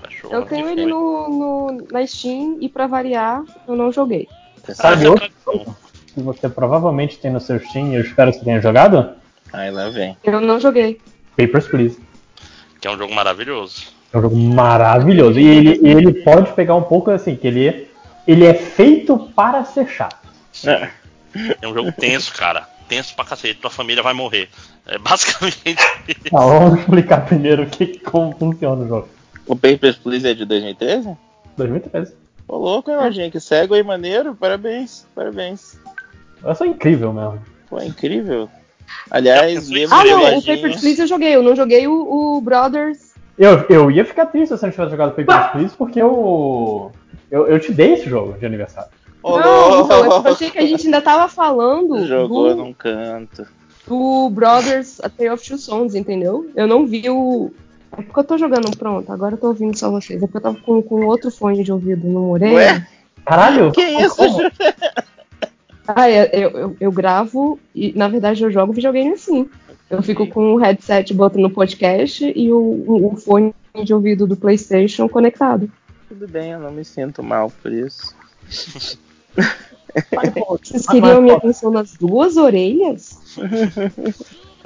Cachorro, 0.03 0.33
eu 0.33 0.45
tenho 0.45 0.69
ele 0.69 0.85
no, 0.85 1.29
no, 1.29 1.87
na 1.91 2.05
Steam 2.05 2.57
e 2.61 2.69
para 2.69 2.87
variar, 2.87 3.43
eu 3.67 3.75
não 3.75 3.91
joguei. 3.91 4.27
Você 4.63 4.75
sabe 4.75 5.05
ah, 5.05 5.09
outro 5.09 5.29
que 6.13 6.21
você 6.21 6.49
provavelmente 6.49 7.17
tem 7.17 7.31
no 7.31 7.39
seu 7.39 7.59
Steam 7.59 7.91
e 7.91 7.95
eu 7.95 8.01
espero 8.01 8.31
que 8.31 8.39
você 8.39 8.45
tenha 8.45 8.61
jogado? 8.61 9.20
Aí 9.53 9.69
lá 9.71 9.89
vem. 9.89 10.17
Eu 10.23 10.39
não 10.39 10.59
joguei. 10.59 10.99
Papers, 11.35 11.67
Please. 11.67 11.99
Que 12.80 12.88
é 12.88 12.91
um 12.91 12.97
jogo 12.97 13.13
maravilhoso. 13.13 13.88
É 14.13 14.17
um 14.17 14.21
jogo 14.21 14.35
maravilhoso. 14.35 15.39
E 15.39 15.47
ele, 15.47 15.88
ele 15.88 16.13
pode 16.23 16.51
pegar 16.53 16.75
um 16.75 16.83
pouco 16.83 17.11
assim, 17.11 17.35
que 17.35 17.47
ele, 17.47 17.88
ele 18.27 18.45
é 18.45 18.53
feito 18.53 19.17
para 19.35 19.63
ser 19.65 19.88
chato. 19.88 20.27
É. 20.65 20.89
é 21.61 21.67
um 21.67 21.73
jogo 21.73 21.91
tenso, 21.91 22.33
cara. 22.33 22.67
Tenso 22.88 23.15
pra 23.15 23.25
cacete. 23.25 23.59
Tua 23.59 23.69
família 23.69 24.03
vai 24.03 24.13
morrer. 24.13 24.49
É 24.85 24.97
basicamente 24.97 25.61
isso. 25.65 26.35
Ah, 26.35 26.45
vamos 26.45 26.80
explicar 26.80 27.25
primeiro 27.25 27.65
que, 27.67 27.99
como 27.99 28.35
funciona 28.38 28.83
o 28.83 28.88
jogo. 28.88 29.09
O 29.45 29.55
Papers, 29.55 29.97
Please 29.97 30.27
é 30.27 30.33
de 30.33 30.45
2013? 30.45 31.17
2013. 31.57 32.15
Ô 32.47 32.57
louco, 32.57 32.91
Jorginho, 32.91 33.31
que 33.31 33.39
cego 33.39 33.73
aí, 33.73 33.83
maneiro. 33.83 34.35
Parabéns, 34.35 35.05
parabéns. 35.15 35.80
Eu 36.43 36.55
sou 36.55 36.67
incrível 36.67 37.13
mesmo. 37.13 37.41
Pô, 37.69 37.80
é 37.80 37.85
incrível. 37.85 38.49
Aliás, 39.09 39.69
lembro 39.69 39.95
Ah, 39.95 40.03
não, 40.03 40.37
o 40.37 40.45
Papers, 40.45 40.79
Please 40.79 41.01
eu 41.01 41.07
joguei. 41.07 41.35
Eu 41.35 41.43
não 41.43 41.55
joguei 41.55 41.87
o, 41.87 42.37
o 42.37 42.41
Brothers. 42.41 43.11
Eu, 43.37 43.65
eu 43.69 43.91
ia 43.91 44.05
ficar 44.05 44.27
triste 44.27 44.49
se 44.49 44.57
você 44.57 44.65
não 44.65 44.71
tivesse 44.71 44.91
jogado 44.91 45.15
Papers, 45.15 45.51
Please, 45.51 45.75
porque 45.77 46.01
eu, 46.01 46.91
eu, 47.29 47.47
eu 47.47 47.59
te 47.59 47.71
dei 47.71 47.93
esse 47.93 48.09
jogo 48.09 48.37
de 48.37 48.45
aniversário. 48.45 48.91
Oh, 49.23 49.39
não, 49.39 49.85
então, 49.85 50.05
eu 50.05 50.27
achei 50.31 50.49
que 50.49 50.57
a 50.57 50.65
gente 50.65 50.85
ainda 50.85 51.01
tava 51.01 51.27
falando. 51.27 52.05
Jogou 52.05 52.49
do, 52.49 52.55
num 52.55 52.73
canto. 52.73 53.45
Do 53.87 54.29
Brothers 54.29 54.99
A 55.01 55.09
Tale 55.09 55.31
of 55.31 55.47
Two 55.47 55.57
Sons, 55.57 55.95
entendeu? 55.95 56.49
Eu 56.55 56.67
não 56.67 56.85
vi 56.85 57.09
o, 57.09 57.51
é 57.97 58.01
porque 58.01 58.19
eu 58.19 58.23
tô 58.23 58.37
jogando 58.37 58.75
pronto, 58.77 59.11
agora 59.11 59.33
eu 59.35 59.37
tô 59.37 59.47
ouvindo 59.47 59.77
só 59.77 59.91
vocês. 59.91 60.21
É 60.21 60.25
porque 60.25 60.37
eu 60.37 60.41
tava 60.41 60.57
com, 60.57 60.81
com 60.81 61.05
outro 61.05 61.29
fone 61.29 61.63
de 61.63 61.71
ouvido 61.71 62.07
no 62.07 62.31
orelha. 62.31 62.87
Caralho! 63.25 63.71
Que 63.71 63.81
isso? 63.81 64.21
Ah, 65.95 66.09
é, 66.09 66.29
eu, 66.33 66.49
eu, 66.51 66.77
eu, 66.79 66.91
gravo 66.91 67.59
e, 67.73 67.93
na 67.93 68.07
verdade, 68.07 68.43
eu 68.43 68.51
jogo 68.51 68.73
videogame 68.73 69.13
assim. 69.13 69.49
Eu 69.89 70.01
fico 70.01 70.25
com 70.27 70.53
o 70.53 70.57
headset 70.57 71.13
botando 71.13 71.43
no 71.43 71.49
podcast 71.49 72.31
e 72.35 72.51
o, 72.51 73.11
o, 73.11 73.15
fone 73.17 73.53
de 73.83 73.93
ouvido 73.93 74.25
do 74.25 74.37
PlayStation 74.37 75.09
conectado. 75.09 75.69
Tudo 76.07 76.27
bem, 76.27 76.51
eu 76.51 76.59
não 76.59 76.71
me 76.71 76.85
sinto 76.85 77.21
mal 77.21 77.51
por 77.61 77.71
isso. 77.71 78.15
Vocês 80.61 80.87
queriam 80.87 81.21
minha 81.21 81.35
atenção 81.35 81.69
nas 81.69 81.93
duas 81.93 82.37
orelhas? 82.37 83.19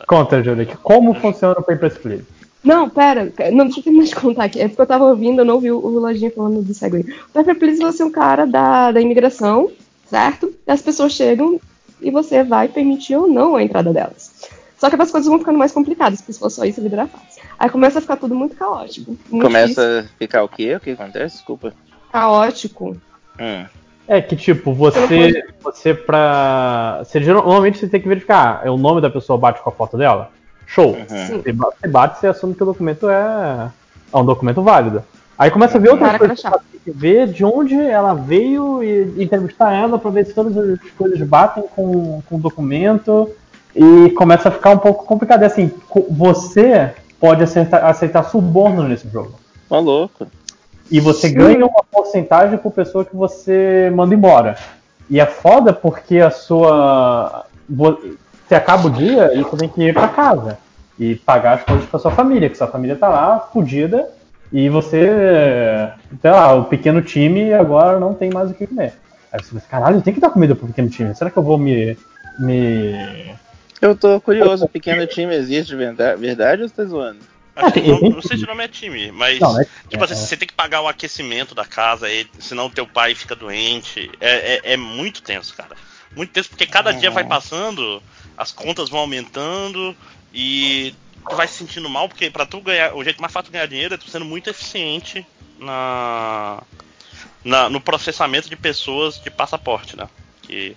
Conta, 0.07 0.43
Júlia, 0.43 0.67
como 0.83 1.15
funciona 1.15 1.55
o 1.57 1.63
Papers, 1.63 1.97
Please? 1.97 2.25
Não, 2.63 2.89
pera, 2.89 3.31
não, 3.51 3.65
deixa 3.65 3.79
eu 3.79 3.83
terminar 3.83 4.05
de 4.05 4.15
contar 4.15 4.45
aqui. 4.45 4.59
É 4.59 4.67
porque 4.67 4.81
eu 4.81 4.87
tava 4.87 5.05
ouvindo, 5.05 5.41
eu 5.41 5.45
não 5.45 5.55
ouvi 5.55 5.71
o, 5.71 5.77
o 5.77 5.99
Lojinha 5.99 6.31
falando 6.31 6.63
do 6.63 6.73
Segway. 6.73 7.03
O 7.03 7.31
Pepper 7.31 7.59
Please 7.59 7.79
você 7.79 8.01
é 8.01 8.05
um 8.05 8.11
cara 8.11 8.45
da, 8.45 8.91
da 8.91 8.99
imigração, 8.99 9.71
certo? 10.05 10.53
E 10.65 10.71
as 10.71 10.81
pessoas 10.81 11.13
chegam 11.13 11.59
e 12.01 12.11
você 12.11 12.43
vai 12.43 12.67
permitir 12.67 13.15
ou 13.15 13.27
não 13.27 13.55
a 13.55 13.63
entrada 13.63 13.91
delas. 13.91 14.49
Só 14.77 14.89
que 14.89 15.01
as 15.01 15.11
coisas 15.11 15.27
vão 15.27 15.39
ficando 15.39 15.57
mais 15.57 15.71
complicadas, 15.71 16.19
porque 16.19 16.33
se 16.33 16.39
for 16.39 16.49
só 16.49 16.65
isso, 16.65 16.79
a 16.79 16.83
vida 16.83 16.95
era 16.95 17.07
fácil. 17.07 17.41
Aí 17.57 17.69
começa 17.69 17.99
a 17.99 18.01
ficar 18.01 18.17
tudo 18.17 18.35
muito 18.35 18.55
caótico. 18.55 19.17
Muito 19.29 19.45
começa 19.45 19.67
difícil. 19.67 19.99
a 19.99 20.17
ficar 20.19 20.43
o 20.43 20.49
quê? 20.49 20.75
O 20.75 20.79
que 20.79 20.91
acontece? 20.91 21.37
Desculpa. 21.37 21.73
Caótico. 22.11 22.97
Hum. 23.39 23.65
É 24.07 24.21
que, 24.21 24.35
tipo, 24.35 24.73
você, 24.73 25.43
você 25.63 25.93
pra. 25.93 27.01
Você, 27.03 27.19
normalmente 27.21 27.79
você 27.79 27.87
tem 27.87 27.99
que 27.99 28.07
verificar. 28.07 28.61
É 28.63 28.69
o 28.69 28.77
nome 28.77 29.01
da 29.01 29.09
pessoa 29.09 29.39
bate 29.39 29.61
com 29.61 29.69
a 29.69 29.73
foto 29.73 29.97
dela? 29.97 30.29
Show. 30.67 30.95
Uhum. 30.95 31.41
Você 31.41 31.87
bate, 31.87 32.19
você 32.19 32.27
assume 32.27 32.53
que 32.53 32.61
o 32.61 32.65
documento 32.67 33.09
é, 33.09 33.71
é 34.13 34.17
um 34.17 34.25
documento 34.25 34.61
válido. 34.61 35.03
Aí 35.37 35.51
começa 35.51 35.77
a 35.77 35.81
ver 35.81 35.89
outras 35.89 36.17
coisas. 36.17 36.43
Ver 36.87 37.27
de 37.27 37.43
onde 37.43 37.75
ela 37.75 38.13
veio 38.13 38.83
e 38.83 39.23
entrevistar 39.23 39.73
ela 39.73 39.97
para 39.97 40.11
ver 40.11 40.25
se 40.25 40.33
todas 40.33 40.55
as 40.57 40.79
coisas 40.97 41.19
batem 41.27 41.63
com, 41.75 42.21
com 42.27 42.35
o 42.35 42.39
documento. 42.39 43.29
E 43.75 44.09
começa 44.11 44.47
a 44.47 44.51
ficar 44.51 44.71
um 44.71 44.77
pouco 44.77 45.05
complicado. 45.05 45.43
É 45.43 45.47
assim, 45.47 45.69
você 46.09 46.93
pode 47.19 47.43
aceitar, 47.43 47.83
aceitar 47.83 48.23
suborno 48.23 48.87
nesse 48.87 49.09
jogo. 49.09 49.33
Tá 49.67 49.79
louco. 49.79 50.27
E 50.89 50.99
você 50.99 51.29
Sim. 51.29 51.35
ganha 51.35 51.65
uma 51.65 51.83
porcentagem 51.83 52.57
por 52.57 52.71
pessoa 52.71 53.03
que 53.03 53.15
você 53.15 53.91
manda 53.93 54.13
embora. 54.13 54.55
E 55.09 55.19
é 55.19 55.25
foda 55.25 55.73
porque 55.73 56.19
a 56.19 56.31
sua 56.31 57.45
você 57.67 58.53
acaba 58.53 58.87
o 58.87 58.91
dia 58.91 59.33
e 59.33 59.41
você 59.41 59.57
tem 59.57 59.69
que 59.69 59.81
ir 59.81 59.93
para 59.93 60.07
casa 60.07 60.57
e 60.99 61.15
pagar 61.15 61.53
as 61.53 61.63
coisas 61.63 61.85
para 61.85 61.99
sua 61.99 62.11
família, 62.11 62.49
que 62.49 62.57
sua 62.57 62.67
família 62.67 62.95
tá 62.95 63.09
lá 63.09 63.39
fodida 63.51 64.07
e 64.51 64.69
você, 64.69 65.91
sei 66.21 66.31
lá, 66.31 66.53
o 66.53 66.65
pequeno 66.65 67.01
time 67.01 67.53
agora 67.53 67.99
não 67.99 68.13
tem 68.13 68.29
mais 68.29 68.51
o 68.51 68.53
que 68.53 68.67
comer. 68.67 68.93
Aí 69.31 69.43
você 69.43 69.53
pensa, 69.53 69.67
caralho, 69.67 70.01
tem 70.01 70.13
que 70.13 70.19
dar 70.19 70.29
comida 70.29 70.55
pro 70.55 70.67
pequeno 70.67 70.89
time. 70.89 71.15
Será 71.15 71.29
que 71.29 71.37
eu 71.37 71.43
vou 71.43 71.57
me. 71.57 71.97
me... 72.39 73.35
Eu 73.81 73.95
tô 73.95 74.19
curioso, 74.21 74.65
o 74.65 74.69
pequeno 74.69 75.05
time 75.05 75.35
existe 75.35 75.69
de 75.69 75.75
verdade, 75.75 76.19
verdade 76.19 76.61
ou 76.61 76.69
você 76.69 76.75
tá 76.75 76.85
zoando? 76.85 77.19
Ah, 77.55 77.71
não, 77.79 78.09
não, 78.09 78.21
sei 78.21 78.37
se 78.37 78.43
o 78.43 78.47
nome 78.47 78.65
é 78.65 78.67
time, 78.67 79.13
mas 79.13 79.39
não, 79.39 79.59
é, 79.59 79.65
tipo 79.87 80.03
assim, 80.03 80.13
é, 80.13 80.17
você 80.17 80.35
tem 80.35 80.47
que 80.47 80.53
pagar 80.53 80.81
o 80.81 80.89
aquecimento 80.89 81.55
da 81.55 81.63
casa, 81.63 82.07
senão 82.37 82.69
teu 82.69 82.85
pai 82.85 83.15
fica 83.15 83.33
doente. 83.33 84.11
É, 84.19 84.55
é, 84.55 84.73
é 84.73 84.77
muito 84.77 85.21
tenso, 85.21 85.55
cara. 85.55 85.75
Muito 86.13 86.31
tenso, 86.31 86.49
porque 86.49 86.65
cada 86.65 86.91
dia 86.91 87.09
vai 87.09 87.23
passando, 87.23 88.03
as 88.37 88.51
contas 88.51 88.89
vão 88.89 88.99
aumentando 88.99 89.95
e 90.33 90.93
tu 91.29 91.35
vai 91.35 91.47
se 91.47 91.55
sentindo 91.55 91.89
mal, 91.89 92.07
porque 92.07 92.29
para 92.29 92.45
tu 92.45 92.61
ganhar, 92.61 92.95
o 92.95 93.03
jeito 93.03 93.21
mais 93.21 93.33
fácil 93.33 93.47
de 93.47 93.53
ganhar 93.53 93.67
dinheiro 93.67 93.93
é 93.93 93.97
tu 93.97 94.09
sendo 94.09 94.25
muito 94.25 94.49
eficiente 94.49 95.25
na, 95.59 96.61
na 97.43 97.69
no 97.69 97.79
processamento 97.79 98.49
de 98.49 98.55
pessoas 98.55 99.19
de 99.19 99.29
passaporte, 99.29 99.97
né? 99.97 100.07
Que, 100.41 100.75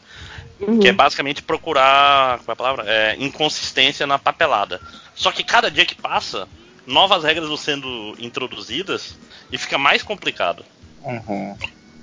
uhum. 0.60 0.78
que 0.78 0.88
é 0.88 0.92
basicamente 0.92 1.42
procurar, 1.42 2.38
qual 2.38 2.48
é 2.48 2.52
a 2.52 2.56
palavra? 2.56 2.84
É, 2.86 3.16
inconsistência 3.18 4.06
na 4.06 4.18
papelada. 4.18 4.80
Só 5.14 5.30
que 5.30 5.44
cada 5.44 5.70
dia 5.70 5.84
que 5.84 5.94
passa, 5.94 6.48
novas 6.86 7.24
regras 7.24 7.48
vão 7.48 7.56
sendo 7.56 8.16
introduzidas 8.18 9.18
e 9.52 9.58
fica 9.58 9.76
mais 9.76 10.02
complicado. 10.02 10.64
Uhum. 11.02 11.56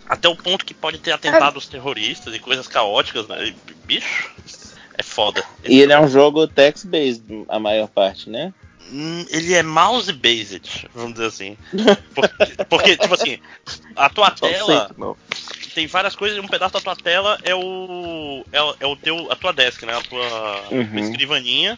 Até 0.07 0.29
o 0.29 0.35
ponto 0.35 0.63
que 0.63 0.73
pode 0.73 0.99
ter 0.99 1.11
atentados 1.11 1.67
terroristas 1.67 2.33
e 2.35 2.39
coisas 2.39 2.67
caóticas, 2.67 3.27
né? 3.27 3.55
Bicho, 3.85 4.31
é 4.97 5.03
foda. 5.03 5.43
E 5.63 5.79
ele 5.81 5.93
é 5.93 5.99
um 5.99 6.07
jogo 6.07 6.47
text-based, 6.47 7.45
a 7.47 7.59
maior 7.59 7.87
parte, 7.87 8.29
né? 8.29 8.53
Hum, 8.91 9.25
ele 9.29 9.53
é 9.53 9.63
mouse-based, 9.63 10.87
vamos 10.93 11.13
dizer 11.13 11.25
assim. 11.25 11.57
Porque, 12.13 12.63
porque, 12.69 12.97
tipo 12.97 13.13
assim, 13.13 13.39
a 13.95 14.09
tua 14.09 14.31
tela. 14.31 14.91
Tem 15.73 15.87
várias 15.87 16.15
coisas, 16.15 16.39
um 16.39 16.47
pedaço 16.47 16.75
da 16.75 16.81
tua 16.81 16.95
tela 16.95 17.37
é 17.43 17.53
o. 17.53 18.45
É, 18.51 18.59
é 18.79 18.85
o 18.85 18.95
teu. 18.95 19.31
a 19.31 19.35
tua 19.35 19.51
desk, 19.51 19.83
né? 19.83 19.93
A 19.93 20.01
tua, 20.01 20.63
uhum. 20.71 20.99
escrivaninha. 20.99 21.77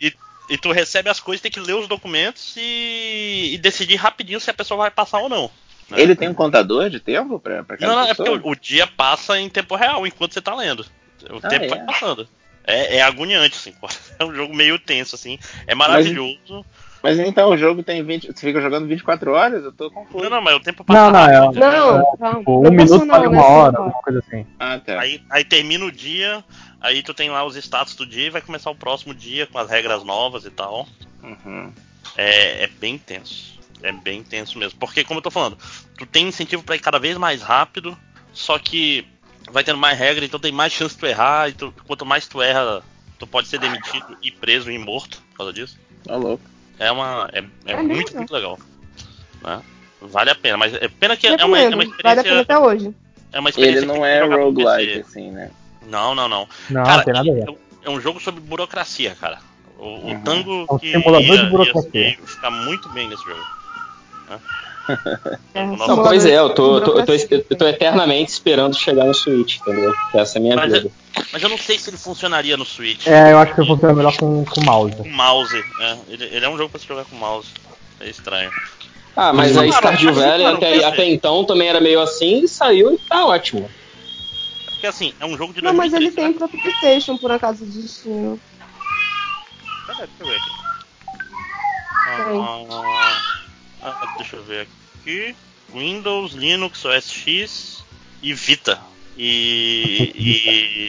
E, 0.00 0.12
e 0.50 0.58
tu 0.58 0.72
recebe 0.72 1.08
as 1.08 1.20
coisas, 1.20 1.40
tem 1.40 1.50
que 1.50 1.60
ler 1.60 1.74
os 1.74 1.88
documentos 1.88 2.54
e, 2.56 3.52
e 3.54 3.58
decidir 3.58 3.96
rapidinho 3.96 4.40
se 4.40 4.50
a 4.50 4.54
pessoa 4.54 4.78
vai 4.78 4.90
passar 4.90 5.20
ou 5.20 5.28
não. 5.28 5.50
Né? 5.88 6.00
Ele 6.00 6.16
tem 6.16 6.28
um 6.28 6.34
contador 6.34 6.90
de 6.90 7.00
tempo 7.00 7.38
pra, 7.38 7.62
pra 7.62 7.76
cada 7.76 7.92
Não, 7.92 8.00
não, 8.00 8.08
pessoa? 8.08 8.28
é 8.28 8.32
porque 8.32 8.48
o, 8.48 8.52
o, 8.52 8.56
dia 8.56 8.86
passa 8.86 9.38
em 9.38 9.48
tempo 9.48 9.76
real 9.76 10.06
enquanto 10.06 10.34
você 10.34 10.40
tá 10.40 10.54
lendo. 10.54 10.84
O 11.30 11.40
ah, 11.42 11.48
tempo 11.48 11.64
é? 11.64 11.68
vai 11.68 11.84
passando. 11.84 12.28
É, 12.66 12.96
é 12.96 13.02
agoniante, 13.02 13.56
assim. 13.56 13.74
É 14.18 14.24
um 14.24 14.34
jogo 14.34 14.54
meio 14.54 14.78
tenso, 14.78 15.16
assim. 15.16 15.38
É 15.66 15.74
maravilhoso. 15.74 16.64
Mas, 17.02 17.18
mas 17.18 17.28
então 17.28 17.50
o 17.50 17.56
jogo 17.56 17.82
tem 17.82 18.02
20. 18.02 18.28
Você 18.28 18.46
fica 18.46 18.60
jogando 18.60 18.86
24 18.86 19.32
horas? 19.32 19.64
Eu 19.64 19.72
tô 19.72 19.90
confuso. 19.90 20.24
Não, 20.24 20.30
não, 20.30 20.40
mas 20.40 20.54
o 20.54 20.60
tempo 20.60 20.84
passa 20.84 21.00
não, 21.00 21.10
não, 21.10 21.20
rápido. 21.20 21.62
É, 21.62 21.70
não, 21.70 21.98
não, 21.98 22.16
não, 22.18 22.38
tipo, 22.38 22.68
Um 22.68 22.70
minuto 22.70 23.06
para 23.06 23.28
uma 23.28 23.44
hora, 23.44 23.80
uma 23.80 23.92
coisa 24.02 24.20
assim. 24.20 24.46
Ah, 24.58 24.78
tá. 24.78 25.00
Aí, 25.00 25.20
aí 25.28 25.44
termina 25.44 25.84
o 25.84 25.92
dia, 25.92 26.44
aí 26.80 27.02
tu 27.02 27.12
tem 27.12 27.28
lá 27.28 27.44
os 27.44 27.56
status 27.56 27.96
do 27.96 28.06
dia 28.06 28.28
e 28.28 28.30
vai 28.30 28.40
começar 28.40 28.70
o 28.70 28.76
próximo 28.76 29.12
dia 29.12 29.46
com 29.48 29.58
as 29.58 29.68
regras 29.68 30.04
novas 30.04 30.44
e 30.44 30.50
tal. 30.50 30.86
Uhum. 31.22 31.72
É, 32.16 32.64
é 32.64 32.66
bem 32.68 32.96
tenso. 32.96 33.58
É 33.82 33.90
bem 33.90 34.22
tenso 34.22 34.58
mesmo. 34.58 34.78
Porque, 34.78 35.04
como 35.04 35.18
eu 35.18 35.22
tô 35.22 35.30
falando, 35.30 35.58
tu 35.98 36.06
tem 36.06 36.28
incentivo 36.28 36.62
para 36.62 36.76
ir 36.76 36.80
cada 36.80 36.98
vez 36.98 37.18
mais 37.18 37.42
rápido, 37.42 37.98
só 38.32 38.58
que 38.58 39.06
vai 39.50 39.62
tendo 39.64 39.78
mais 39.78 39.98
regra, 39.98 40.24
então 40.24 40.40
tem 40.40 40.52
mais 40.52 40.72
chance 40.72 40.94
de 40.94 41.00
tu 41.00 41.06
errar, 41.06 41.48
e 41.48 41.52
tu, 41.52 41.72
quanto 41.86 42.04
mais 42.06 42.26
tu 42.26 42.40
erra, 42.42 42.82
tu 43.18 43.26
pode 43.26 43.48
ser 43.48 43.58
demitido 43.58 44.16
e 44.22 44.30
preso 44.30 44.70
e 44.70 44.78
morto 44.78 45.22
por 45.30 45.38
causa 45.38 45.52
disso. 45.52 45.78
Tá 46.04 46.16
louco. 46.16 46.44
É 46.78 46.90
uma. 46.90 47.28
É, 47.32 47.38
é, 47.66 47.72
é 47.72 47.82
muito, 47.82 48.14
muito 48.16 48.32
legal. 48.32 48.58
Né? 49.42 49.62
Vale 50.00 50.30
a 50.30 50.34
pena, 50.34 50.56
mas 50.56 50.74
é 50.74 50.88
pena 50.88 51.16
que 51.16 51.26
é 51.26 51.44
uma, 51.44 51.58
é 51.58 51.68
uma 51.68 51.84
experiência. 51.84 52.02
Vale 52.02 52.20
a 52.20 52.24
pena 52.24 52.40
até 52.40 52.58
hoje. 52.58 52.94
É 53.32 53.40
uma 53.40 53.48
experiência 53.50 53.78
Ele 53.78 53.86
não 53.86 54.04
é 54.04 54.22
roguelike, 54.22 55.00
assim, 55.00 55.30
né? 55.30 55.50
Não, 55.86 56.14
não, 56.14 56.28
não. 56.28 56.48
Não, 56.70 56.84
cara, 56.84 57.02
tem 57.04 57.12
nada 57.12 57.30
a 57.30 57.34
ver. 57.34 57.56
É 57.82 57.90
um 57.90 58.00
jogo 58.00 58.20
sobre 58.20 58.40
burocracia, 58.40 59.14
cara. 59.20 59.38
O, 59.78 59.84
o 59.86 60.06
Uhum. 60.10 60.20
tango 60.22 60.66
É 60.68 60.72
um 60.72 60.78
que 60.78 60.90
simulador 60.92 61.36
ia, 61.36 61.44
de 61.44 61.50
burocracia. 61.50 62.08
ia 62.10 62.26
ficar 62.26 62.50
muito 62.50 62.88
bem 62.90 63.08
nesse 63.08 63.24
jogo. 63.24 63.44
É, 64.30 64.38
Não, 65.54 65.76
Não, 65.76 66.02
pois 66.02 66.26
é, 66.26 66.36
eu 66.36 66.50
tô, 66.50 66.80
tô, 66.80 66.98
eu, 66.98 67.06
tô, 67.06 67.12
eu 67.12 67.56
tô 67.56 67.66
eternamente 67.66 68.32
esperando 68.32 68.76
chegar 68.76 69.04
no 69.06 69.14
Switch, 69.14 69.58
entendeu? 69.60 69.94
Essa 70.12 70.38
é 70.38 70.40
a 70.40 70.42
minha 70.42 70.56
Mas, 70.56 70.72
vida. 70.72 70.90
mas 71.32 71.42
eu 71.42 71.48
não 71.48 71.58
sei 71.58 71.78
se 71.78 71.90
ele 71.90 71.96
funcionaria 71.96 72.56
no 72.56 72.64
Switch. 72.64 73.06
É, 73.06 73.32
eu 73.32 73.38
acho 73.38 73.54
que 73.54 73.64
funciona 73.64 73.94
melhor 73.94 74.16
com, 74.16 74.44
com 74.44 74.64
mouse. 74.64 74.96
Com 74.96 75.08
mouse. 75.08 75.64
É, 75.78 75.96
ele, 76.08 76.24
ele 76.24 76.44
é 76.44 76.48
um 76.48 76.56
jogo 76.56 76.70
pra 76.70 76.80
se 76.80 76.86
jogar 76.86 77.04
com 77.04 77.16
mouse. 77.16 77.48
É 78.00 78.08
estranho. 78.08 78.50
Ah, 79.16 79.32
mas 79.32 79.56
a 79.56 79.64
Claro, 79.64 79.72
Stardew 79.74 80.12
Valley 80.12 80.46
até, 80.46 80.84
até 80.84 81.08
então 81.08 81.44
também 81.44 81.68
era 81.68 81.80
meio 81.80 82.00
assim 82.00 82.42
e 82.42 82.48
saiu 82.48 82.92
e 82.92 82.98
tá 82.98 83.24
ótimo. 83.26 83.70
Porque 84.66 84.86
assim, 84.88 85.14
é 85.20 85.24
um 85.24 85.36
jogo 85.36 85.52
de 85.54 85.62
Não, 85.62 85.72
mas 85.72 85.92
ele 85.92 86.10
2013, 86.10 86.16
tem 86.16 86.32
né? 86.32 86.38
pra 86.38 86.60
PlayStation, 86.60 87.16
por 87.16 87.30
acaso, 87.30 87.64
destino. 87.64 88.40
Cadê? 89.86 90.06
Deixa 90.06 90.12
eu 90.20 90.26
ver 90.26 90.36
aqui. 90.36 90.50
Ah, 92.06 93.33
ah, 93.84 94.14
deixa 94.16 94.36
eu 94.36 94.42
ver 94.42 94.66
aqui. 95.02 95.36
Windows, 95.72 96.32
Linux, 96.32 96.84
OS 96.84 97.10
X 97.10 97.84
e 98.22 98.32
Vita. 98.32 98.78
E. 99.16 100.12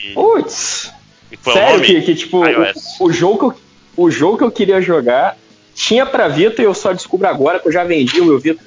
e, 0.10 0.14
Putz! 0.14 0.92
e 1.32 1.36
é 1.36 1.50
o 1.50 1.54
Sério 1.54 1.74
nome? 1.74 1.86
que, 1.86 2.02
que, 2.02 2.16
tipo, 2.16 2.40
o, 2.40 3.06
o 3.06 3.12
jogo 3.12 3.38
que 3.38 3.46
eu, 3.46 3.62
o 3.98 4.12
jogo 4.12 4.38
que 4.38 4.44
eu 4.44 4.52
queria 4.52 4.82
jogar 4.82 5.38
tinha 5.74 6.06
pra 6.06 6.28
Vita 6.28 6.62
e 6.62 6.66
eu 6.66 6.74
só 6.74 6.94
descubro 6.94 7.28
agora 7.28 7.60
que 7.60 7.68
eu 7.68 7.72
já 7.72 7.84
vendi 7.84 8.20
o 8.20 8.26
meu 8.26 8.40
Vita. 8.40 8.64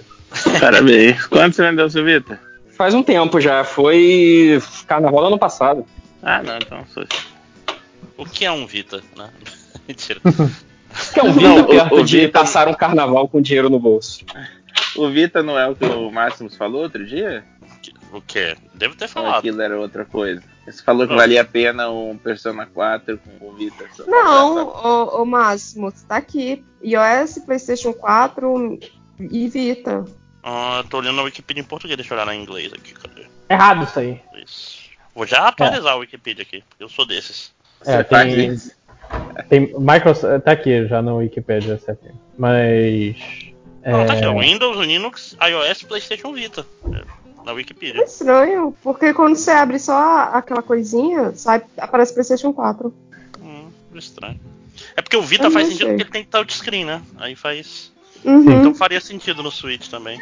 Parabéns. 0.60 1.26
Quanto 1.26 1.56
você 1.56 1.62
vendeu 1.62 1.88
seu 1.88 2.04
Vita? 2.04 2.40
Faz 2.76 2.94
um 2.94 3.02
tempo 3.02 3.40
já, 3.40 3.64
foi 3.64 4.62
carnaval 4.86 5.26
ano 5.26 5.38
passado. 5.38 5.84
Ah, 6.22 6.42
não, 6.42 6.56
então. 6.58 6.84
O 8.16 8.24
que 8.24 8.44
é 8.44 8.52
um 8.52 8.66
Vita? 8.66 9.02
Né? 9.16 9.30
Mentira. 9.88 10.20
Que 11.12 11.20
é 11.20 11.22
um 11.22 11.26
Não, 11.34 11.34
Vita 11.34 11.60
o- 11.62 11.66
perto 11.66 11.94
o 11.96 12.04
de 12.04 12.20
Vita- 12.20 12.38
passar 12.40 12.68
um 12.68 12.74
carnaval 12.74 13.28
com 13.28 13.40
dinheiro 13.40 13.68
no 13.70 13.78
bolso. 13.78 14.24
O 14.96 15.08
Vita 15.10 15.42
não 15.42 15.58
é 15.58 15.68
o 15.68 15.74
que 15.76 15.84
o 15.84 16.10
Máximos 16.10 16.56
falou 16.56 16.82
outro 16.82 17.04
dia? 17.06 17.44
O 18.12 18.20
que? 18.20 18.56
Devo 18.74 18.94
ter 18.96 19.04
Ou 19.04 19.08
falado. 19.10 19.38
aquilo 19.38 19.60
era 19.60 19.78
outra 19.78 20.04
coisa? 20.04 20.42
Você 20.66 20.82
falou 20.82 21.06
que 21.08 21.14
valia 21.14 21.42
a 21.42 21.44
pena 21.44 21.90
um 21.90 22.16
Persona 22.16 22.66
4 22.66 23.18
com 23.18 23.46
o 23.46 23.52
Vita. 23.54 23.86
Não, 24.06 24.66
ô, 24.66 25.22
ô 25.22 25.24
Máximo, 25.26 25.92
tá 26.06 26.16
aqui. 26.16 26.64
iOS, 26.82 27.38
PlayStation 27.44 27.92
4 27.92 28.78
e 29.18 29.48
Vita. 29.48 30.04
Ah, 30.42 30.84
tô 30.88 30.98
olhando 30.98 31.16
na 31.16 31.22
Wikipedia 31.22 31.62
em 31.62 31.66
português, 31.66 31.96
deixa 31.96 32.12
eu 32.14 32.16
olhar 32.16 32.26
na 32.26 32.34
inglês 32.34 32.72
aqui, 32.72 32.92
cadê? 32.94 33.26
Errado 33.50 33.84
isso 33.84 33.98
aí. 33.98 34.20
Isso. 34.44 34.78
Vou 35.14 35.26
já 35.26 35.48
atualizar 35.48 35.94
a 35.94 35.96
Wikipedia 35.96 36.42
aqui, 36.42 36.62
porque 36.68 36.84
eu 36.84 36.88
sou 36.88 37.06
desses. 37.06 37.52
Você 37.82 37.90
É, 37.92 38.04
faz 38.04 38.34
tem, 38.34 38.48
isso? 38.52 38.72
Tem 39.48 39.72
Microsoft, 39.78 40.42
tá 40.44 40.52
aqui 40.52 40.86
já 40.86 41.00
no 41.02 41.16
Wikipedia, 41.18 41.78
certo? 41.78 42.08
Mas 42.36 43.16
Não, 43.84 44.06
tá 44.06 44.12
aqui, 44.12 44.24
ó. 44.26 44.32
é, 44.32 44.40
Windows, 44.46 44.76
Linux, 44.86 45.36
iOS, 45.40 45.82
PlayStation 45.84 46.32
Vita. 46.32 46.66
É, 46.92 47.02
Na 47.44 47.52
É 47.52 47.54
Wikipedia. 47.54 48.04
estranho, 48.04 48.74
porque 48.82 49.14
quando 49.14 49.36
você 49.36 49.50
abre 49.50 49.78
só 49.78 50.28
aquela 50.32 50.62
coisinha, 50.62 51.32
sai, 51.34 51.62
aparece 51.78 52.12
PlayStation 52.12 52.52
4. 52.52 52.92
Hum, 53.40 53.68
estranho. 53.94 54.38
É 54.96 55.02
porque 55.02 55.16
o 55.16 55.22
Vita 55.22 55.44
Eu 55.46 55.50
faz 55.50 55.68
sentido 55.68 55.88
porque 55.88 56.02
ele 56.02 56.10
tem 56.10 56.24
touchscreen, 56.24 56.84
né? 56.84 57.02
Aí 57.16 57.34
faz. 57.34 57.92
Uhum. 58.24 58.60
Então 58.60 58.74
faria 58.74 59.00
sentido 59.00 59.42
no 59.42 59.50
Switch 59.50 59.88
também. 59.88 60.18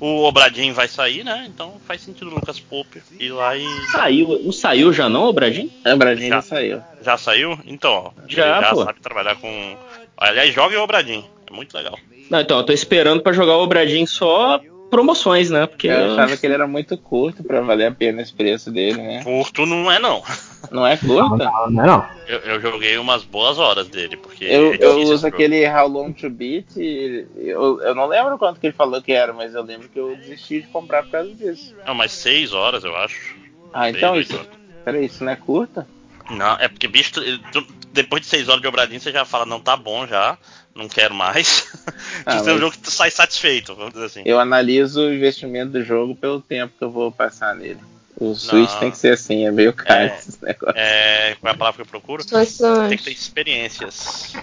O 0.00 0.24
Obradinho 0.24 0.72
vai 0.72 0.88
sair, 0.88 1.22
né? 1.22 1.46
Então 1.46 1.74
faz 1.86 2.00
sentido 2.00 2.30
o 2.30 2.34
Lucas 2.34 2.58
Pope 2.58 3.02
ir 3.18 3.30
lá 3.30 3.54
e. 3.56 3.64
Saiu, 3.92 4.40
não 4.42 4.50
saiu 4.50 4.92
já 4.92 5.08
não, 5.08 5.32
Bradinho? 5.32 5.70
A 5.84 5.94
Bradinha 5.94 6.30
Já. 6.30 6.36
já 6.36 6.42
saiu. 6.42 6.82
Já 7.02 7.18
saiu? 7.18 7.58
Então, 7.66 7.92
ó. 7.92 8.10
Já, 8.26 8.62
já 8.62 8.70
pô. 8.70 8.84
sabe 8.84 9.00
trabalhar 9.00 9.36
com. 9.36 9.76
Aliás, 10.16 10.54
joga 10.54 10.78
o 10.78 10.82
Obradinho. 10.82 11.24
É 11.50 11.54
muito 11.54 11.76
legal. 11.76 11.98
Não, 12.30 12.40
então, 12.40 12.58
eu 12.58 12.64
tô 12.64 12.72
esperando 12.72 13.22
pra 13.22 13.32
jogar 13.32 13.58
o 13.58 13.66
Bradinho 13.66 14.06
só 14.06 14.60
promoções, 14.90 15.48
né? 15.48 15.66
Porque 15.66 15.86
Eu 15.86 16.12
achava 16.12 16.36
que 16.36 16.44
ele 16.44 16.54
era 16.54 16.66
muito 16.66 16.98
curto 16.98 17.42
pra 17.44 17.60
valer 17.60 17.86
a 17.86 17.92
pena 17.92 18.20
esse 18.20 18.32
preço 18.32 18.70
dele, 18.70 19.00
né? 19.00 19.22
Curto 19.22 19.64
não 19.64 19.90
é, 19.90 19.98
não. 19.98 20.22
Não 20.70 20.86
é 20.86 20.96
curto? 20.96 21.36
não, 21.36 21.70
não 21.70 21.84
é 21.84 21.86
não. 21.86 22.06
Eu, 22.26 22.38
eu 22.40 22.60
joguei 22.60 22.98
umas 22.98 23.24
boas 23.24 23.58
horas 23.58 23.88
dele, 23.88 24.16
porque. 24.16 24.44
Eu, 24.44 24.72
é 24.74 24.78
eu 24.80 24.98
uso 25.02 25.26
aquele 25.26 25.66
How 25.68 25.88
Long 25.88 26.12
to 26.12 26.28
Beat 26.28 26.76
e 26.76 27.26
eu, 27.36 27.80
eu 27.80 27.94
não 27.94 28.06
lembro 28.06 28.36
quanto 28.36 28.60
que 28.60 28.66
ele 28.66 28.74
falou 28.74 29.00
que 29.00 29.12
era, 29.12 29.32
mas 29.32 29.54
eu 29.54 29.62
lembro 29.62 29.88
que 29.88 29.98
eu 29.98 30.14
desisti 30.16 30.60
de 30.60 30.66
comprar 30.68 31.02
por 31.04 31.12
causa 31.12 31.34
disso. 31.34 31.74
Não, 31.86 31.94
mas 31.94 32.12
seis 32.12 32.52
horas, 32.52 32.84
eu 32.84 32.94
acho. 32.96 33.34
Ah, 33.72 33.84
Seis, 33.84 33.96
então 33.96 34.20
isso. 34.20 34.34
horas. 34.34 34.48
Peraí, 34.84 35.06
isso 35.06 35.24
não 35.24 35.32
é 35.32 35.36
curto? 35.36 35.84
Não, 36.30 36.52
é 36.60 36.68
porque, 36.68 36.86
bicho, 36.86 37.12
tu- 37.14 37.38
tu- 37.52 37.66
depois 37.92 38.22
de 38.22 38.28
seis 38.28 38.48
horas 38.48 38.60
de 38.62 38.68
Obradinho, 38.68 39.00
você 39.00 39.10
já 39.10 39.24
fala, 39.24 39.44
não, 39.44 39.60
tá 39.60 39.76
bom 39.76 40.06
já, 40.06 40.38
não 40.74 40.88
quero 40.88 41.14
mais. 41.14 41.68
Ah, 42.26 42.36
Isso 42.36 42.48
é 42.48 42.50
um 42.50 42.54
mas- 42.54 42.60
jogo 42.60 42.72
que 42.72 42.78
tu 42.78 42.90
sai 42.90 43.10
satisfeito, 43.10 43.74
vamos 43.74 43.92
dizer 43.94 44.04
assim. 44.06 44.22
Eu 44.26 44.38
analiso 44.38 45.00
o 45.00 45.12
investimento 45.14 45.72
do 45.72 45.82
jogo 45.82 46.14
pelo 46.14 46.40
tempo 46.40 46.74
que 46.78 46.84
eu 46.84 46.90
vou 46.90 47.10
passar 47.10 47.54
nele. 47.54 47.78
O 48.18 48.34
Switch 48.34 48.70
tem 48.78 48.90
que 48.90 48.98
ser 48.98 49.14
assim, 49.14 49.46
é 49.46 49.50
meio 49.50 49.72
caro 49.72 50.00
É. 50.02 50.06
esses 50.18 50.38
negócios. 50.40 50.76
É, 50.76 51.34
qual 51.40 51.50
é 51.50 51.54
a 51.54 51.58
palavra 51.58 51.76
que 51.76 51.82
eu 51.82 51.86
procuro? 51.90 52.22
Tem 52.24 52.98
que 52.98 53.04
ter 53.04 53.10
experiências. 53.12 54.34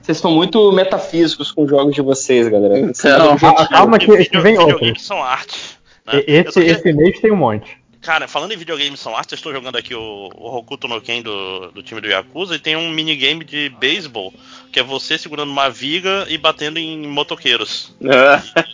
vocês 0.00 0.16
estão 0.16 0.30
muito 0.30 0.72
metafísicos 0.72 1.52
com 1.52 1.64
os 1.64 1.70
jogos 1.70 1.94
de 1.94 2.00
vocês, 2.00 2.48
galera. 2.48 2.78
Então, 2.78 3.36
Ah, 3.42 3.68
calma 3.68 3.98
que, 3.98 4.06
que 4.24 4.40
vem 4.40 4.56
outro. 4.58 4.98
são 4.98 5.22
arte. 5.22 5.78
né? 6.06 6.22
Esse, 6.26 6.60
esse 6.60 6.92
mês 6.92 7.20
tem 7.20 7.30
um 7.32 7.36
monte. 7.36 7.76
Cara, 8.08 8.26
falando 8.26 8.52
em 8.52 8.56
videogames 8.56 9.00
são 9.00 9.14
arte, 9.14 9.32
eu 9.32 9.36
estou 9.36 9.52
jogando 9.52 9.76
aqui 9.76 9.94
o, 9.94 10.30
o 10.34 10.56
Hokuto 10.56 10.88
no 10.88 10.98
Ken 10.98 11.20
do, 11.20 11.70
do 11.72 11.82
time 11.82 12.00
do 12.00 12.08
Yakuza 12.08 12.54
e 12.54 12.58
tem 12.58 12.74
um 12.74 12.88
minigame 12.90 13.44
de 13.44 13.68
beisebol, 13.68 14.32
que 14.72 14.80
é 14.80 14.82
você 14.82 15.18
segurando 15.18 15.50
uma 15.50 15.68
viga 15.68 16.24
e 16.26 16.38
batendo 16.38 16.78
em 16.78 17.06
motoqueiros. 17.06 17.94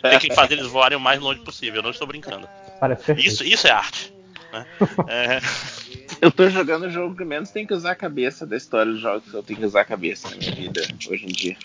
Tem 0.01 0.19
que 0.19 0.33
fazer 0.33 0.53
eles 0.53 0.67
voarem 0.67 0.97
o 0.97 1.01
mais 1.01 1.19
longe 1.19 1.41
possível, 1.41 1.79
eu 1.79 1.83
não 1.83 1.89
estou 1.89 2.07
brincando. 2.07 2.47
Perfeito. 2.79 3.27
Isso, 3.27 3.43
isso 3.43 3.67
é 3.67 3.71
arte. 3.71 4.13
né? 4.53 4.65
É, 5.09 5.41
eu 6.21 6.31
tô 6.31 6.49
jogando 6.49 6.83
o 6.83 6.89
jogo 6.89 7.13
que 7.13 7.25
menos 7.25 7.49
tem 7.49 7.67
que 7.67 7.73
usar 7.73 7.91
a 7.91 7.95
cabeça 7.95 8.47
da 8.47 8.55
história 8.55 8.89
dos 8.89 9.01
jogos 9.01 9.29
que 9.29 9.35
eu 9.35 9.43
tenho 9.43 9.59
que 9.59 9.65
usar 9.65 9.81
a 9.81 9.85
cabeça 9.85 10.29
na 10.29 10.37
minha 10.37 10.55
vida 10.55 10.81
hoje 11.09 11.25
em 11.25 11.33
dia. 11.33 11.57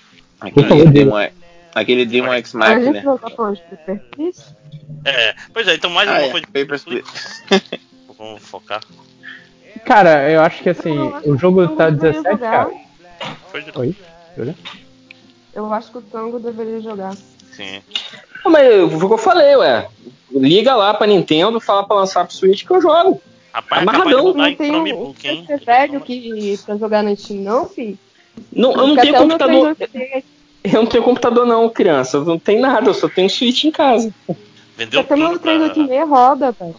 Demon, 0.90 1.28
aquele 1.74 2.04
Demon 2.06 2.32
X 2.34 2.54
A 2.54 2.58
Machina. 2.58 2.92
gente 2.92 3.04
voltar 3.04 3.30
pra 3.30 3.52
perfis? 3.86 4.54
é, 5.04 5.34
pois 5.52 5.68
é, 5.68 5.74
então 5.74 5.90
mais 5.90 6.08
Ah, 6.08 6.16
alguma 6.16 6.28
é, 6.28 6.30
coisa 6.32 6.46
de 6.46 6.64
Please. 6.84 7.04
Vamos 8.18 8.42
focar. 8.42 8.80
Cara, 9.84 10.30
eu 10.30 10.42
acho 10.42 10.62
que 10.62 10.68
assim, 10.68 10.96
o 11.24 11.36
jogo 11.38 11.66
tá 11.68 11.86
Eu 11.86 11.92
deveria 11.92 12.22
17 12.22 12.36
jogar. 12.36 12.68
de... 12.68 13.78
Oi? 13.78 13.96
Júlia? 14.36 14.54
Eu 15.54 15.72
acho 15.72 15.90
que 15.90 15.98
o 15.98 16.02
Tango 16.02 16.38
deveria 16.38 16.80
jogar. 16.80 17.14
Sim. 17.52 17.82
Não, 18.44 18.52
mas 18.52 18.66
foi 18.66 19.04
o 19.04 19.08
que 19.08 19.14
eu 19.14 19.18
falei, 19.18 19.56
ué. 19.56 19.88
Liga 20.30 20.76
lá 20.76 20.94
pra 20.94 21.06
Nintendo, 21.06 21.60
fala 21.60 21.84
pra 21.84 21.96
lançar 21.96 22.24
pro 22.24 22.34
Switch 22.34 22.64
que 22.64 22.70
eu 22.72 22.80
jogo. 22.80 23.20
Rapaz, 23.52 23.82
Amarradão, 23.82 24.18
de 24.20 24.26
mudar 24.28 24.38
Não 24.38 24.46
em 24.48 24.56
tem 24.56 24.76
um 24.76 25.12
velho 25.66 26.00
que, 26.02 26.58
pra 26.64 26.76
jogar 26.76 27.02
na 27.02 27.16
Steam, 27.16 27.40
não, 27.40 27.68
fi? 27.68 27.98
Não, 28.52 28.70
eu 28.72 28.86
não 28.86 28.96
tenho 28.96 29.16
computador. 29.16 29.76
386 30.62 30.74
Eu 30.74 30.82
não 30.82 30.86
tenho 30.86 31.04
computador, 31.04 31.46
não, 31.46 31.68
criança. 31.68 32.18
Eu 32.18 32.24
não 32.24 32.38
tenho 32.38 32.60
nada, 32.60 32.88
eu 32.88 32.94
só 32.94 33.08
tenho 33.08 33.28
Switch 33.28 33.64
em 33.64 33.70
casa. 33.70 34.12
Vendeu 34.76 35.00
Até 35.00 35.16
meu 35.16 35.28
tudo 35.28 35.40
pra... 35.40 35.52
386 35.52 36.08
roda, 36.08 36.52
velho. 36.52 36.74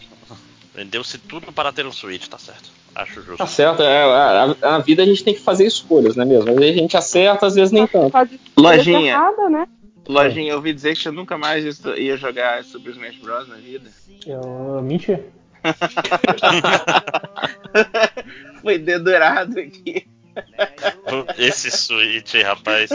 Vendeu-se 0.74 1.18
tudo 1.18 1.52
para 1.52 1.72
ter 1.72 1.86
um 1.86 1.92
Switch, 1.92 2.26
tá 2.28 2.38
certo. 2.38 2.70
Acho 2.94 3.22
justo. 3.22 3.38
Tá 3.38 3.46
certo, 3.46 3.82
é, 3.82 4.04
a, 4.04 4.74
a 4.74 4.78
vida 4.78 5.02
a 5.02 5.06
gente 5.06 5.24
tem 5.24 5.34
que 5.34 5.40
fazer 5.40 5.66
escolhas, 5.66 6.14
não 6.14 6.24
é 6.24 6.26
mesmo? 6.26 6.50
Às 6.50 6.56
vezes 6.56 6.76
a 6.76 6.78
gente 6.78 6.96
acerta, 6.96 7.46
às 7.46 7.54
vezes 7.54 7.72
nem 7.72 7.86
tanto. 7.86 8.12
Lojinha. 8.56 9.12
errada, 9.12 9.48
né? 9.48 9.66
Lojinha, 10.06 10.52
eu 10.52 10.56
ouvi 10.56 10.72
dizer 10.72 10.94
que 10.94 11.02
você 11.02 11.10
nunca 11.10 11.38
mais 11.38 11.80
ia 11.96 12.16
jogar 12.16 12.62
Super 12.64 12.90
Smash 12.90 13.16
Bros. 13.16 13.48
na 13.48 13.56
vida. 13.56 13.90
Eu 14.26 14.80
menti. 14.82 15.18
Foi 18.62 18.78
dedurado 18.78 19.58
aqui. 19.58 20.06
Esse 21.38 21.70
Switch, 21.70 22.34
aí, 22.34 22.42
rapaz. 22.42 22.90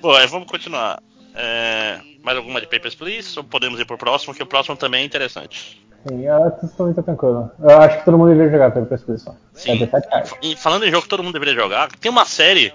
Bom, 0.00 0.12
aí 0.12 0.26
vamos 0.26 0.48
continuar. 0.50 1.02
É, 1.34 1.98
mais 2.22 2.36
alguma 2.36 2.60
de 2.60 2.66
Papers, 2.66 2.94
Please? 2.94 3.36
Ou 3.38 3.44
podemos 3.44 3.78
ir 3.80 3.84
pro 3.84 3.98
próximo, 3.98 4.34
que 4.34 4.42
o 4.42 4.46
próximo 4.46 4.76
também 4.76 5.02
é 5.02 5.04
interessante. 5.04 5.82
Sim, 6.06 6.22
eu 6.26 6.68
tô 6.76 6.84
muito 6.84 7.02
tranquilo. 7.02 7.50
Eu 7.60 7.80
acho 7.80 7.98
que 7.98 8.04
todo 8.04 8.18
mundo 8.18 8.28
deveria 8.30 8.52
jogar 8.52 8.70
pela 8.70 8.84
prescrição. 8.86 9.36
É 9.54 9.58
Sim. 9.58 9.78
17 9.78 10.08
reais. 10.08 10.34
E 10.42 10.54
falando 10.56 10.84
em 10.86 10.90
jogo 10.90 11.02
que 11.04 11.08
todo 11.08 11.22
mundo 11.22 11.32
deveria 11.32 11.54
jogar, 11.54 11.88
tem 11.92 12.10
uma 12.10 12.24
série 12.26 12.72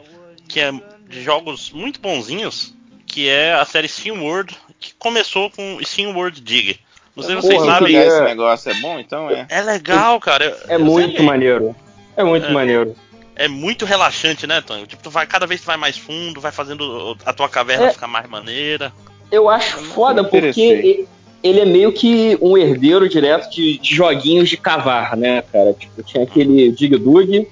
que 0.47 0.59
é 0.59 0.71
de 1.07 1.21
jogos 1.23 1.71
muito 1.71 1.99
bonzinhos, 2.01 2.73
que 3.05 3.29
é 3.29 3.53
a 3.53 3.63
série 3.65 3.87
Steam 3.87 4.21
World, 4.23 4.55
que 4.79 4.93
começou 4.95 5.49
com 5.51 5.77
Steam 5.83 6.13
World 6.15 6.41
Dig. 6.41 6.79
Não 7.15 7.23
sei 7.23 7.35
se 7.35 7.41
vocês 7.41 7.59
Porra, 7.61 7.73
sabem. 7.79 7.95
esse 7.97 8.21
negócio 8.21 8.71
é 8.71 8.73
bom, 8.75 8.99
então 8.99 9.29
é. 9.29 9.45
É 9.49 9.61
legal, 9.61 10.19
cara. 10.19 10.45
Eu- 10.45 10.57
É 10.67 10.75
eu 10.75 10.79
muito 10.85 11.21
maneiro. 11.21 11.75
É 12.19 12.23
muito 12.23 12.47
É. 12.47 12.51
maneiro. 12.51 12.95
é 13.35 13.47
muito 13.47 13.85
relaxante, 13.85 14.45
né, 14.45 14.59
Tony? 14.59 14.85
Tipo, 14.85 15.01
tu 15.01 15.09
vai, 15.09 15.25
cada 15.25 15.47
vez 15.47 15.61
tu 15.61 15.65
vai 15.65 15.77
mais 15.77 15.97
fundo, 15.97 16.41
vai 16.41 16.51
fazendo 16.51 17.15
a 17.25 17.31
tua 17.31 17.47
caverna 17.47 17.85
é. 17.85 17.93
ficar 17.93 18.07
mais 18.07 18.29
maneira. 18.29 18.91
Eu 19.31 19.47
acho 19.47 19.77
foda 19.77 20.25
porque 20.25 21.07
ele 21.41 21.59
é 21.61 21.65
meio 21.65 21.93
que 21.93 22.37
um 22.41 22.57
herdeiro 22.57 23.07
direto 23.07 23.49
de, 23.49 23.77
de, 23.77 23.95
joguinhos 23.95 24.49
de 24.49 24.57
cavar, 24.57 25.15
né, 25.15 25.41
cara? 25.53 25.71
Tipo, 25.71 26.03
tinha 26.03 26.25
aquele 26.25 26.69
Dig 26.73 26.97
Dug, 26.97 27.37
uhum. 27.37 27.45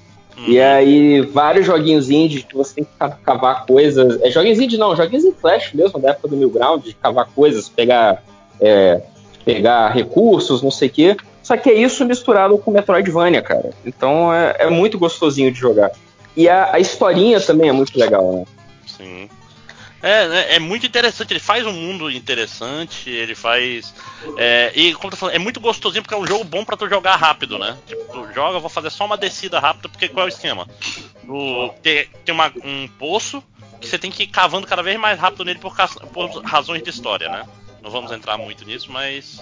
e 0.46 0.60
aí 0.60 1.22
vários 1.22 1.64
joguinhos 1.64 2.10
indie 2.10 2.42
que 2.42 2.54
você 2.54 2.74
tem 2.74 2.84
que 2.84 2.90
cavar 3.24 3.64
coisas. 3.64 4.20
É 4.20 4.30
joguinhos 4.30 4.58
indie 4.58 4.76
não, 4.76 4.94
joguinhos 4.94 5.24
em 5.24 5.32
flash 5.32 5.72
mesmo, 5.72 5.98
da 5.98 6.10
época 6.10 6.28
do 6.28 6.36
New 6.36 6.50
Ground, 6.50 6.84
de 6.84 6.92
cavar 6.92 7.30
coisas, 7.34 7.66
pegar, 7.66 8.22
é, 8.60 9.00
pegar 9.42 9.88
recursos, 9.88 10.60
não 10.60 10.70
sei 10.70 10.88
o 10.88 10.90
quê. 10.90 11.16
Só 11.48 11.56
que 11.56 11.70
é 11.70 11.72
isso 11.72 12.04
misturado 12.04 12.58
com 12.58 12.70
Metroidvania, 12.70 13.40
cara. 13.40 13.70
Então 13.82 14.30
é, 14.30 14.54
é 14.58 14.68
muito 14.68 14.98
gostosinho 14.98 15.50
de 15.50 15.58
jogar. 15.58 15.90
E 16.36 16.46
a, 16.46 16.74
a 16.74 16.78
historinha 16.78 17.40
também 17.40 17.70
é 17.70 17.72
muito 17.72 17.98
legal, 17.98 18.30
né? 18.34 18.44
Sim. 18.86 19.30
É, 20.02 20.28
né, 20.28 20.56
é 20.56 20.58
muito 20.58 20.84
interessante, 20.84 21.32
ele 21.32 21.40
faz 21.40 21.66
um 21.66 21.72
mundo 21.72 22.10
interessante, 22.10 23.08
ele 23.08 23.34
faz. 23.34 23.94
É, 24.36 24.72
e 24.74 24.92
como 24.92 25.10
tu 25.10 25.16
falando, 25.16 25.36
é 25.36 25.38
muito 25.38 25.58
gostosinho 25.58 26.02
porque 26.02 26.14
é 26.14 26.18
um 26.18 26.26
jogo 26.26 26.44
bom 26.44 26.66
para 26.66 26.76
tu 26.76 26.86
jogar 26.86 27.16
rápido, 27.16 27.58
né? 27.58 27.78
Tipo, 27.86 28.04
tu 28.12 28.28
joga, 28.34 28.58
vou 28.58 28.68
fazer 28.68 28.90
só 28.90 29.06
uma 29.06 29.16
descida 29.16 29.58
rápida, 29.58 29.88
porque 29.88 30.06
qual 30.06 30.26
é 30.26 30.28
o 30.28 30.28
esquema? 30.28 30.68
Tu 31.24 31.74
tem, 31.82 32.10
tem 32.26 32.34
uma, 32.34 32.52
um 32.62 32.86
poço 32.98 33.42
que 33.80 33.88
você 33.88 33.98
tem 33.98 34.10
que 34.10 34.24
ir 34.24 34.26
cavando 34.26 34.66
cada 34.66 34.82
vez 34.82 35.00
mais 35.00 35.18
rápido 35.18 35.46
nele 35.46 35.58
por, 35.58 35.74
por 36.12 36.44
razões 36.44 36.82
de 36.82 36.90
história, 36.90 37.30
né? 37.30 37.46
Não 37.82 37.90
vamos 37.90 38.10
entrar 38.12 38.36
muito 38.36 38.64
nisso, 38.64 38.90
mas. 38.90 39.40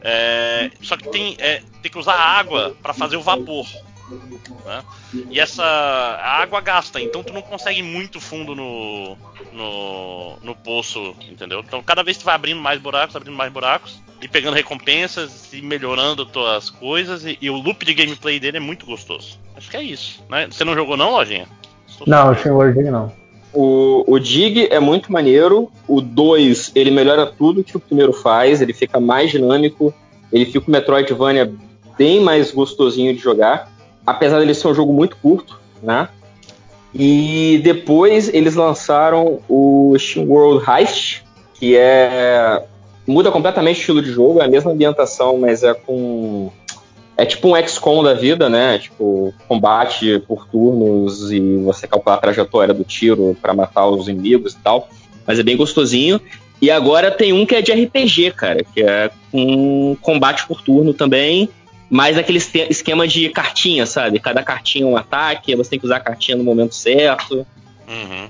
É, 0.00 0.70
só 0.82 0.96
que 0.96 1.08
tem, 1.08 1.36
é, 1.38 1.62
tem 1.82 1.90
que 1.90 1.98
usar 1.98 2.14
água 2.14 2.76
para 2.82 2.92
fazer 2.92 3.16
o 3.16 3.22
vapor. 3.22 3.66
Né? 4.64 4.84
E 5.30 5.40
essa 5.40 5.64
água 5.64 6.60
gasta, 6.60 7.00
então 7.00 7.22
tu 7.22 7.32
não 7.32 7.40
consegue 7.40 7.82
muito 7.82 8.20
fundo 8.20 8.54
no, 8.54 9.16
no, 9.52 10.36
no 10.42 10.54
poço, 10.54 11.16
entendeu? 11.28 11.60
Então 11.60 11.82
cada 11.82 12.02
vez 12.02 12.18
tu 12.18 12.24
vai 12.24 12.34
abrindo 12.34 12.60
mais 12.60 12.78
buracos, 12.80 13.16
abrindo 13.16 13.36
mais 13.36 13.50
buracos, 13.50 13.98
e 14.20 14.28
pegando 14.28 14.54
recompensas 14.54 15.52
e 15.52 15.62
melhorando 15.62 16.26
tuas 16.26 16.68
coisas, 16.70 17.24
e, 17.24 17.38
e 17.40 17.48
o 17.48 17.56
loop 17.56 17.84
de 17.84 17.94
gameplay 17.94 18.38
dele 18.38 18.58
é 18.58 18.60
muito 18.60 18.84
gostoso. 18.84 19.38
Acho 19.56 19.70
que 19.70 19.76
é 19.76 19.82
isso, 19.82 20.22
né? 20.28 20.48
Você 20.50 20.64
não 20.64 20.74
jogou 20.74 20.96
não, 20.96 21.10
Lojinha? 21.10 21.48
Não, 22.06 22.32
o 22.32 22.34
Shinward 22.34 22.82
não. 22.82 23.23
O, 23.54 24.04
o 24.06 24.18
Dig 24.18 24.68
é 24.70 24.80
muito 24.80 25.12
maneiro. 25.12 25.70
O 25.86 26.00
2, 26.00 26.72
ele 26.74 26.90
melhora 26.90 27.26
tudo 27.26 27.64
que 27.64 27.76
o 27.76 27.80
primeiro 27.80 28.12
faz. 28.12 28.60
Ele 28.60 28.72
fica 28.72 28.98
mais 28.98 29.30
dinâmico. 29.30 29.94
Ele 30.32 30.44
fica 30.44 30.66
o 30.66 30.70
Metroidvania 30.70 31.52
bem 31.96 32.20
mais 32.20 32.50
gostosinho 32.50 33.14
de 33.14 33.20
jogar 33.20 33.72
apesar 34.06 34.38
dele 34.38 34.54
ser 34.54 34.68
um 34.68 34.74
jogo 34.74 34.92
muito 34.92 35.16
curto, 35.16 35.60
né? 35.82 36.08
E 36.94 37.60
depois 37.64 38.32
eles 38.32 38.54
lançaram 38.54 39.40
o 39.48 39.94
Steam 39.98 40.28
World 40.28 40.64
Heist, 40.68 41.24
que 41.54 41.76
é 41.76 42.62
muda 43.06 43.30
completamente 43.30 43.78
o 43.78 43.80
estilo 43.80 44.02
de 44.02 44.10
jogo, 44.10 44.40
é 44.40 44.44
a 44.44 44.48
mesma 44.48 44.70
ambientação, 44.70 45.38
mas 45.38 45.62
é 45.62 45.74
com 45.74 46.50
é 47.16 47.24
tipo 47.24 47.48
um 47.48 47.68
XCOM 47.68 48.02
da 48.02 48.14
vida, 48.14 48.48
né? 48.48 48.78
Tipo, 48.78 49.32
combate 49.46 50.18
por 50.26 50.46
turnos 50.46 51.30
e 51.30 51.58
você 51.58 51.86
calcular 51.86 52.16
a 52.16 52.20
trajetória 52.20 52.74
do 52.74 52.84
tiro 52.84 53.36
para 53.40 53.54
matar 53.54 53.86
os 53.86 54.08
inimigos 54.08 54.54
e 54.54 54.58
tal. 54.58 54.88
Mas 55.26 55.38
é 55.38 55.42
bem 55.42 55.56
gostosinho. 55.56 56.20
E 56.60 56.70
agora 56.70 57.10
tem 57.10 57.32
um 57.32 57.44
que 57.44 57.54
é 57.54 57.62
de 57.62 57.72
RPG, 57.72 58.32
cara, 58.32 58.64
que 58.64 58.82
é 58.82 59.10
com 59.30 59.96
combate 60.00 60.46
por 60.46 60.62
turno 60.62 60.94
também 60.94 61.48
mais 61.90 62.18
aquele 62.18 62.38
esquema 62.38 63.06
de 63.06 63.28
cartinha, 63.28 63.86
sabe? 63.86 64.18
Cada 64.18 64.42
cartinha 64.42 64.84
é 64.84 64.88
um 64.88 64.96
ataque, 64.96 65.54
você 65.54 65.70
tem 65.70 65.78
que 65.78 65.84
usar 65.84 65.98
a 65.98 66.00
cartinha 66.00 66.36
no 66.36 66.42
momento 66.42 66.74
certo. 66.74 67.46
Uhum. 67.86 68.28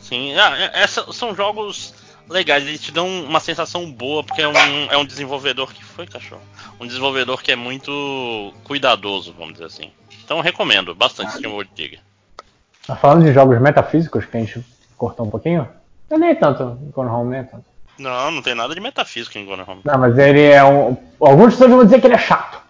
Sim, 0.00 0.34
ah, 0.34 0.70
é, 0.74 0.86
são 0.86 1.34
jogos 1.34 1.94
legais, 2.28 2.66
eles 2.66 2.80
te 2.80 2.92
dão 2.92 3.06
uma 3.24 3.40
sensação 3.40 3.90
boa, 3.90 4.22
porque 4.22 4.42
é 4.42 4.48
um, 4.48 4.52
é 4.90 4.96
um 4.96 5.04
desenvolvedor 5.04 5.72
que 5.72 5.84
foi, 5.84 6.06
cachorro? 6.06 6.42
Um 6.80 6.86
desenvolvedor 6.86 7.42
que 7.42 7.52
é 7.52 7.56
muito 7.56 8.52
cuidadoso, 8.64 9.34
vamos 9.36 9.54
dizer 9.54 9.66
assim. 9.66 9.90
Então 10.24 10.40
recomendo 10.40 10.94
bastante 10.94 11.32
Steam 11.32 11.52
World 11.52 11.70
Digger. 11.74 12.00
Tá 12.86 12.96
falando 12.96 13.24
de 13.24 13.32
jogos 13.32 13.60
metafísicos, 13.60 14.24
que 14.24 14.36
a 14.36 14.40
gente 14.40 14.64
cortou 14.96 15.26
um 15.26 15.30
pouquinho? 15.30 15.68
Eu 16.10 16.18
nem 16.18 16.34
tanto, 16.34 16.78
Gone 16.94 17.10
Home 17.10 17.30
nem 17.30 17.44
tanto. 17.44 17.64
Não, 17.98 18.30
não 18.30 18.42
tem 18.42 18.54
nada 18.54 18.74
de 18.74 18.80
metafísico 18.80 19.38
em 19.38 19.44
Gone 19.44 19.62
Home. 19.66 19.82
Não, 19.84 19.98
mas 19.98 20.18
ele 20.18 20.42
é 20.42 20.64
um. 20.64 20.96
Algumas 21.20 21.54
pessoas 21.54 21.70
vão 21.70 21.84
dizer 21.84 22.00
que 22.00 22.06
ele 22.06 22.14
é 22.14 22.18
chato. 22.18 22.60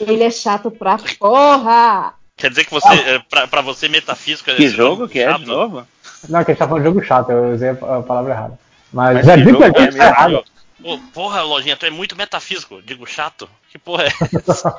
Ele 0.00 0.22
é 0.22 0.30
chato 0.30 0.70
pra 0.70 0.98
porra! 1.18 2.14
Quer 2.36 2.50
dizer 2.50 2.64
que 2.64 2.70
você, 2.70 2.88
ah. 2.88 3.24
pra, 3.30 3.46
pra 3.46 3.60
você, 3.60 3.88
metafísico 3.88 4.50
é 4.50 4.54
Que 4.56 4.68
jogo 4.68 5.08
que 5.08 5.20
é 5.20 5.32
de 5.38 5.46
novo? 5.46 5.86
Não, 6.28 6.44
que 6.44 6.50
a 6.50 6.54
gente 6.54 6.58
tá 6.58 6.66
falando 6.66 6.82
de 6.82 6.88
jogo 6.88 7.04
chato, 7.04 7.30
eu 7.30 7.54
usei 7.54 7.70
a 7.70 8.02
palavra 8.02 8.32
errada. 8.32 8.58
Mas, 8.92 9.14
Mas 9.14 9.28
é 9.28 9.38
jogo 9.38 9.64
é 9.64 10.04
errado. 10.06 10.44
Pô, 10.82 10.98
porra, 11.14 11.42
lojinha, 11.42 11.76
tu 11.76 11.86
é 11.86 11.90
muito 11.90 12.16
metafísico. 12.16 12.82
Digo 12.82 13.06
chato? 13.06 13.48
Que 13.70 13.78
porra 13.78 14.04
é 14.04 14.08
essa? 14.50 14.76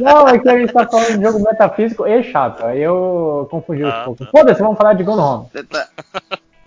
Não, 0.00 0.28
é 0.28 0.38
que 0.38 0.48
a 0.48 0.58
gente 0.58 0.72
tá 0.72 0.86
falando 0.86 1.18
de 1.18 1.24
jogo 1.24 1.44
metafísico 1.44 2.06
e 2.06 2.22
chato. 2.22 2.64
Aí 2.64 2.80
eu 2.80 3.48
confundi 3.50 3.82
ah, 3.82 4.02
um 4.02 4.04
pouco. 4.04 4.24
Tá. 4.24 4.30
Foda-se, 4.30 4.62
vamos 4.62 4.78
falar 4.78 4.94
de 4.94 5.02
Gone 5.02 5.20
Home. 5.20 5.48
Tá... 5.68 5.88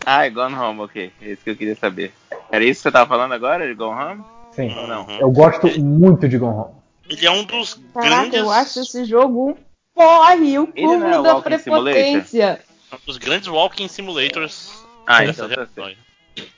Ah, 0.05 0.25
é 0.25 0.29
Gone 0.29 0.55
Home, 0.55 0.81
ok. 0.81 1.13
É 1.21 1.25
isso 1.31 1.43
que 1.43 1.51
eu 1.51 1.55
queria 1.55 1.75
saber. 1.75 2.13
Era 2.51 2.63
isso 2.65 2.79
que 2.79 2.83
você 2.83 2.91
tava 2.91 3.07
falando 3.07 3.33
agora, 3.33 3.65
de 3.65 3.73
Gone 3.73 4.03
Home? 4.03 4.23
Sim. 4.51 4.67
Uhum. 4.67 5.17
Eu 5.19 5.31
gosto 5.31 5.67
muito 5.79 6.27
de 6.27 6.37
Gone 6.37 6.55
Home. 6.55 6.73
Ele 7.09 7.25
é 7.25 7.31
um 7.31 7.45
dos 7.45 7.75
Caraca, 7.93 8.09
grandes. 8.09 8.39
Eu 8.39 8.51
acho 8.51 8.79
esse 8.81 9.05
jogo 9.05 9.51
um 9.51 9.55
porre, 9.95 10.59
o 10.59 10.67
cúmulo 10.67 11.05
é 11.05 11.21
da 11.23 11.41
prepotência. 11.41 12.59
Um 12.91 12.97
dos 13.05 13.17
grandes 13.17 13.47
walking 13.47 13.87
simulators. 13.87 14.82
Ah, 15.05 15.25
então 15.25 15.47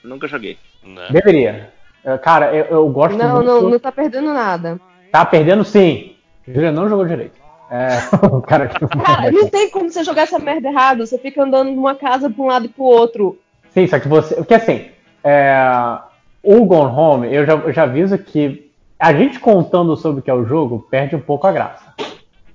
Nunca 0.04 0.28
joguei. 0.28 0.58
Né? 0.84 1.08
Deveria. 1.10 1.74
Cara, 2.22 2.54
eu, 2.54 2.66
eu 2.66 2.90
gosto 2.90 3.18
não, 3.18 3.36
muito. 3.36 3.48
Não, 3.48 3.62
não, 3.62 3.70
não 3.72 3.80
tá 3.80 3.92
perdendo 3.92 4.32
nada. 4.34 4.80
Tá 5.12 5.26
perdendo 5.26 5.64
sim. 5.64 6.16
Julia 6.48 6.72
não 6.72 6.88
jogou 6.88 7.06
direito. 7.06 7.46
É, 7.70 7.88
o 8.28 8.42
cara, 8.42 8.68
que... 8.68 8.86
cara, 8.88 9.32
não 9.32 9.50
tem 9.50 9.70
como 9.70 9.90
você 9.90 10.04
jogar 10.04 10.24
essa 10.24 10.38
merda 10.38 10.70
errado. 10.70 11.06
Você 11.06 11.18
fica 11.18 11.44
andando 11.44 11.72
de 11.72 11.78
uma 11.78 11.96
casa 11.96 12.30
pra 12.30 12.44
um 12.44 12.48
lado 12.48 12.66
e 12.66 12.70
pro 12.70 12.84
outro. 12.84 13.40
Sim, 13.74 13.88
só 13.88 14.00
que 14.00 14.08
você. 14.08 14.36
Porque 14.36 14.54
assim, 14.54 14.86
é, 15.24 15.98
o 16.44 16.64
Gone 16.66 16.96
Home, 16.96 17.34
eu 17.34 17.46
já, 17.46 17.54
eu 17.54 17.74
já 17.74 17.84
aviso 17.84 18.18
que 18.18 18.72
a 19.00 19.14
gente 19.14 19.40
contando 19.40 19.96
sobre 19.98 20.20
o 20.20 20.24
que 20.24 20.30
é 20.30 20.34
o 20.34 20.46
jogo 20.46 20.88
perde 20.90 21.16
um 21.16 21.22
pouco 21.22 21.48
a 21.48 21.52
graça. 21.52 21.94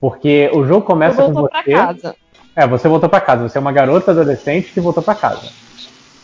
Porque 0.01 0.49
o 0.55 0.65
jogo 0.65 0.87
começa 0.87 1.23
com 1.25 1.33
você. 1.33 1.51
Pra 1.51 1.65
casa. 1.65 2.17
É, 2.55 2.67
você 2.67 2.89
voltou 2.89 3.09
para 3.09 3.21
casa. 3.21 3.49
Você 3.49 3.59
é 3.59 3.61
uma 3.61 3.73
garota 3.73 4.13
adolescente 4.13 4.73
que 4.73 4.81
voltou 4.81 5.03
para 5.03 5.15
casa. 5.15 5.51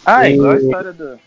Ah, 0.06 0.28
e... 0.28 0.34
igual 0.34 0.52
a 0.52 0.56
história 0.56 0.92
do 0.92 1.18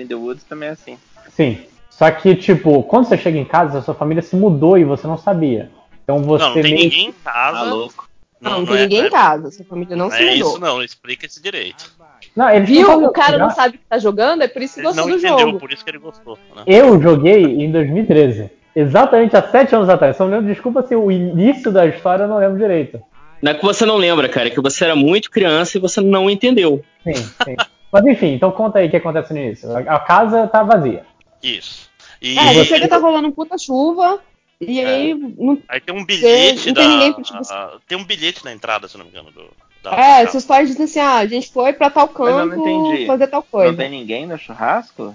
in 0.00 0.06
the 0.06 0.14
Woods 0.14 0.44
também 0.44 0.68
é 0.70 0.72
assim. 0.72 0.98
Sim. 1.30 1.58
Só 1.90 2.10
que, 2.10 2.34
tipo, 2.34 2.82
quando 2.84 3.06
você 3.06 3.16
chega 3.16 3.38
em 3.38 3.44
casa, 3.44 3.78
a 3.78 3.82
sua 3.82 3.94
família 3.94 4.22
se 4.22 4.34
mudou 4.34 4.76
e 4.78 4.84
você 4.84 5.06
não 5.06 5.18
sabia. 5.18 5.70
Então 6.02 6.20
você. 6.20 6.42
Não, 6.42 6.54
não 6.54 6.54
tem 6.54 6.62
meio... 6.62 6.76
ninguém 6.76 7.08
em 7.08 7.12
casa. 7.12 7.58
Tá 7.58 7.62
louco. 7.64 8.08
Não, 8.40 8.50
não, 8.50 8.58
não 8.60 8.66
tem 8.66 8.76
é, 8.76 8.80
ninguém 8.80 9.02
é, 9.02 9.06
em 9.06 9.10
casa. 9.10 9.50
Sua 9.50 9.64
família 9.64 9.94
não, 9.94 10.06
não 10.06 10.10
se 10.10 10.18
mudou. 10.18 10.32
É 10.32 10.36
isso 10.36 10.58
não, 10.58 10.82
explica 10.82 11.26
esse 11.26 11.40
direito. 11.40 11.92
Não, 12.34 12.50
ele 12.50 12.64
Viu? 12.64 13.04
O 13.04 13.12
cara 13.12 13.38
não 13.38 13.50
sabe 13.50 13.76
o 13.76 13.78
que 13.78 13.84
tá 13.88 13.98
jogando, 13.98 14.42
é 14.42 14.48
por 14.48 14.62
isso 14.62 14.74
que 14.74 14.80
ele 14.80 14.86
gostou 14.88 15.06
não 15.06 15.12
do 15.12 15.18
entendeu, 15.18 15.46
jogo. 15.46 15.60
por 15.60 15.72
isso 15.72 15.84
que 15.84 15.90
ele 15.90 15.98
gostou. 15.98 16.38
Né? 16.56 16.62
Eu 16.66 17.00
joguei 17.00 17.44
em 17.44 17.70
2013. 17.70 18.50
Exatamente 18.74 19.36
há 19.36 19.42
sete 19.42 19.74
anos 19.74 19.88
atrás. 19.88 20.16
Só 20.16 20.24
lembro, 20.24 20.46
desculpa 20.46 20.82
se 20.82 20.96
o 20.96 21.10
início 21.10 21.70
da 21.70 21.86
história 21.86 22.24
eu 22.24 22.28
não 22.28 22.38
lembro 22.38 22.58
direito. 22.58 23.00
Não 23.42 23.52
é 23.52 23.54
que 23.54 23.64
você 23.64 23.84
não 23.84 23.96
lembra, 23.96 24.28
cara, 24.28 24.46
é 24.46 24.50
que 24.50 24.60
você 24.60 24.84
era 24.84 24.96
muito 24.96 25.30
criança 25.30 25.76
e 25.76 25.80
você 25.80 26.00
não 26.00 26.30
entendeu. 26.30 26.82
Sim, 27.04 27.14
sim. 27.14 27.56
Mas 27.92 28.06
enfim, 28.06 28.34
então 28.34 28.50
conta 28.50 28.78
aí 28.78 28.86
o 28.86 28.90
que 28.90 28.96
acontece 28.96 29.32
no 29.32 29.40
início. 29.40 29.76
A 29.76 29.98
casa 30.00 30.46
tá 30.46 30.62
vazia. 30.62 31.04
Isso. 31.42 31.90
E... 32.20 32.38
É, 32.38 32.54
gente 32.54 32.68
chega 32.68 32.88
tá 32.88 32.96
rolando 32.96 33.28
um 33.28 33.32
puta 33.32 33.58
chuva. 33.58 34.20
E 34.60 34.80
é. 34.80 34.86
aí. 34.86 35.14
Não, 35.14 35.58
aí 35.68 35.80
tem 35.80 35.94
um 35.94 36.04
bilhete 36.04 36.68
não 36.68 36.74
da. 36.74 36.80
Tem, 36.80 36.90
ninguém, 36.90 37.12
tipo, 37.22 37.38
tem 37.86 37.98
um 37.98 38.04
bilhete 38.04 38.44
na 38.44 38.52
entrada, 38.52 38.88
se 38.88 38.96
não 38.96 39.04
me 39.04 39.10
engano, 39.10 39.30
do, 39.32 39.50
é, 39.90 40.24
seus 40.26 40.44
pais 40.44 40.68
dizem 40.68 40.84
assim, 40.84 41.00
ah, 41.00 41.16
a 41.16 41.26
gente 41.26 41.50
foi 41.50 41.72
pra 41.72 41.90
tal 41.90 42.06
canto 42.06 42.62
fazer 43.06 43.26
tal 43.26 43.42
coisa. 43.42 43.72
Não 43.72 43.78
tem 43.78 43.90
ninguém 43.90 44.26
no 44.26 44.38
churrasco? 44.38 45.14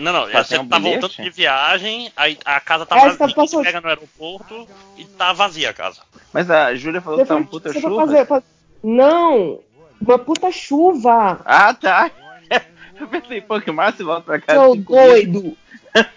Não, 0.00 0.12
não, 0.12 0.26
você 0.26 0.58
um 0.58 0.66
tá 0.66 0.78
bilhete? 0.78 1.00
voltando 1.00 1.22
de 1.22 1.30
viagem, 1.30 2.10
aí 2.16 2.38
a 2.44 2.58
casa 2.60 2.84
tá 2.84 2.96
é, 2.96 3.00
vazia, 3.00 3.18
tá 3.18 3.28
passando... 3.34 3.62
pega 3.62 3.80
no 3.80 3.88
aeroporto 3.88 4.66
e 4.96 5.04
tá 5.04 5.32
vazia 5.32 5.70
a 5.70 5.72
casa. 5.72 6.00
Mas 6.32 6.50
a 6.50 6.74
Júlia 6.74 7.00
falou 7.00 7.18
você 7.18 7.24
que 7.24 7.28
tá 7.28 7.36
uma 7.36 7.46
puta 7.46 7.72
chuva. 7.72 8.06
Fazer, 8.06 8.26
fazer... 8.26 8.44
Não, 8.82 9.60
uma 10.00 10.18
puta 10.18 10.50
chuva. 10.50 11.40
Ah, 11.44 11.74
tá. 11.74 12.10
Eu 12.98 13.08
pensei, 13.08 13.40
pô, 13.40 13.60
que 13.60 13.70
massa, 13.70 14.02
volta 14.02 14.22
pra 14.22 14.40
casa. 14.40 14.60
Seu 14.60 14.76
doido. 14.76 15.56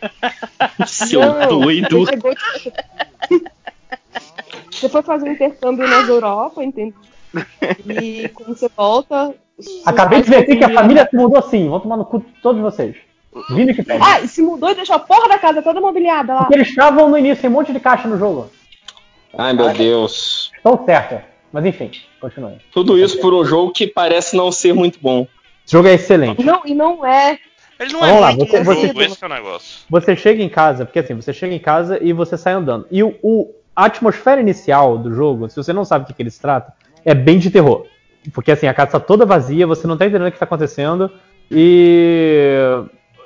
Seu 0.88 1.22
não, 1.22 1.60
doido. 1.60 2.06
Você 4.72 4.88
foi 4.88 5.02
fazer 5.02 5.30
um 5.30 5.34
intercâmbio 5.34 5.88
nas 5.88 6.08
Europa, 6.08 6.64
entendeu? 6.64 6.94
E 7.86 8.30
quando 8.30 8.58
você 8.58 8.70
volta. 8.76 9.36
Acabei 9.86 10.22
de 10.22 10.30
ver 10.30 10.38
aqui 10.38 10.56
que 10.56 10.64
a 10.64 10.74
família 10.74 11.08
se 11.10 11.16
mudou 11.16 11.42
sim. 11.42 11.70
Vão 11.70 11.80
tomar 11.80 11.98
no 11.98 12.06
cu 12.06 12.24
todos 12.42 12.62
vocês. 12.62 12.96
Vindo 13.50 13.74
que 13.74 13.84
pede. 13.84 14.02
Ah, 14.02 14.22
e 14.22 14.28
se 14.28 14.42
mudou 14.42 14.72
e 14.72 14.76
deixou 14.76 14.96
a 14.96 15.00
porra 15.00 15.28
da 15.28 15.38
casa 15.38 15.62
toda 15.62 15.82
mobiliada 15.82 16.34
lá. 16.34 16.40
Porque 16.42 16.56
eles 16.56 16.70
estavam 16.70 17.10
no 17.10 17.18
início, 17.18 17.42
tem 17.42 17.50
um 17.50 17.54
monte 17.54 17.74
de 17.74 17.80
caixa 17.80 18.08
no 18.08 18.18
jogo. 18.18 18.50
Ai 19.38 19.54
meu 19.54 19.72
Deus. 19.74 20.52
Estão 20.56 20.84
certas. 20.86 21.22
Mas 21.52 21.66
enfim, 21.66 21.92
continue. 22.20 22.58
Tudo 22.72 22.98
isso 22.98 23.20
por 23.20 23.34
um 23.34 23.44
jogo 23.44 23.72
que 23.72 23.88
parece 23.88 24.36
não 24.36 24.52
ser 24.52 24.74
muito 24.74 25.00
bom. 25.02 25.28
Esse 25.66 25.74
jogo 25.74 25.88
é 25.88 25.94
excelente. 25.94 26.44
Não, 26.44 26.62
e 26.66 26.74
não 26.74 27.06
é. 27.06 27.40
Ele 27.80 27.94
não 27.94 28.02
Vamos 28.02 28.16
é 28.16 28.20
lá, 28.20 28.32
muito 28.34 28.52
você, 28.52 28.60
um 28.60 28.64
você, 28.64 28.88
jogo, 28.88 29.02
esse 29.02 29.24
é 29.24 29.26
o 29.26 29.30
negócio. 29.30 29.80
Você 29.90 30.16
chega 30.16 30.44
em 30.44 30.50
casa, 30.50 30.86
porque 30.86 31.00
assim, 31.00 31.14
você 31.14 31.32
chega 31.32 31.54
em 31.54 31.60
casa 31.60 31.98
e 32.02 32.12
você 32.12 32.38
sai 32.38 32.54
andando. 32.54 32.86
E 32.92 33.02
o, 33.02 33.16
o 33.24 33.54
a 33.76 33.86
atmosfera 33.86 34.42
inicial 34.42 34.98
do 34.98 35.14
jogo, 35.14 35.50
se 35.50 35.56
você 35.56 35.72
não 35.72 35.86
sabe 35.86 36.04
o 36.04 36.08
que, 36.08 36.14
que 36.14 36.22
ele 36.22 36.30
se 36.30 36.42
trata, 36.42 36.74
é 37.06 37.14
bem 37.14 37.40
de 37.40 37.50
terror. 37.50 37.86
Porque 38.34 38.52
assim, 38.52 38.68
a 38.68 38.74
casa 38.74 38.90
está 38.90 39.00
toda 39.00 39.26
vazia, 39.26 39.66
você 39.66 39.88
não 39.88 39.94
está 39.94 40.06
entendendo 40.06 40.28
o 40.28 40.32
que 40.32 40.36
está 40.36 40.46
acontecendo. 40.46 41.10
E. 41.50 42.58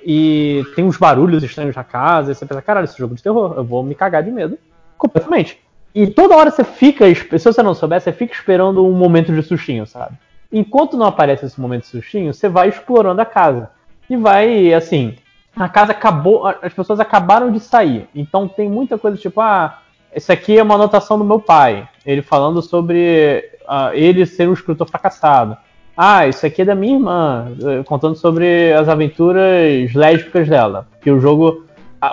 E 0.05 0.65
tem 0.75 0.83
uns 0.83 0.97
barulhos 0.97 1.41
estranhos 1.43 1.75
na 1.75 1.83
casa, 1.83 2.31
e 2.31 2.35
você 2.35 2.45
pensa, 2.45 2.61
caralho, 2.61 2.83
esse 2.83 2.97
jogo 2.97 3.15
de 3.15 3.23
terror, 3.23 3.53
eu 3.55 3.63
vou 3.63 3.81
me 3.81 3.95
cagar 3.95 4.21
de 4.21 4.29
medo. 4.29 4.59
Completamente. 4.97 5.62
E 5.93 6.07
toda 6.07 6.35
hora 6.35 6.49
você 6.49 6.63
fica, 6.63 7.05
se 7.13 7.45
você 7.45 7.61
não 7.61 7.75
souber, 7.75 8.01
você 8.01 8.11
fica 8.11 8.33
esperando 8.33 8.85
um 8.85 8.93
momento 8.93 9.33
de 9.33 9.43
sustinho, 9.43 9.85
sabe? 9.85 10.15
Enquanto 10.51 10.97
não 10.97 11.05
aparece 11.05 11.45
esse 11.45 11.59
momento 11.59 11.81
de 11.81 11.87
sustinho, 11.89 12.33
você 12.33 12.49
vai 12.49 12.69
explorando 12.69 13.21
a 13.21 13.25
casa. 13.25 13.69
E 14.09 14.17
vai, 14.17 14.73
assim, 14.73 15.15
a 15.55 15.69
casa 15.69 15.91
acabou, 15.91 16.47
as 16.47 16.73
pessoas 16.73 16.99
acabaram 16.99 17.51
de 17.51 17.59
sair. 17.59 18.07
Então 18.13 18.47
tem 18.47 18.69
muita 18.69 18.97
coisa 18.97 19.17
tipo, 19.17 19.39
ah, 19.39 19.79
essa 20.11 20.33
aqui 20.33 20.57
é 20.57 20.63
uma 20.63 20.75
anotação 20.75 21.17
do 21.17 21.23
meu 21.23 21.39
pai, 21.39 21.87
ele 22.05 22.21
falando 22.21 22.61
sobre 22.61 23.43
uh, 23.63 23.93
ele 23.93 24.25
ser 24.25 24.47
um 24.47 24.53
escritor 24.53 24.87
fracassado. 24.87 25.57
Ah, 25.95 26.27
isso 26.27 26.45
aqui 26.45 26.63
é 26.63 26.65
da 26.65 26.73
minha 26.73 26.95
irmã, 26.95 27.51
eh, 27.63 27.83
contando 27.83 28.15
sobre 28.15 28.73
as 28.73 28.89
aventuras 28.89 29.93
lésbicas 29.93 30.49
dela. 30.49 30.87
Porque 30.89 31.11
o 31.11 31.19
jogo. 31.19 31.65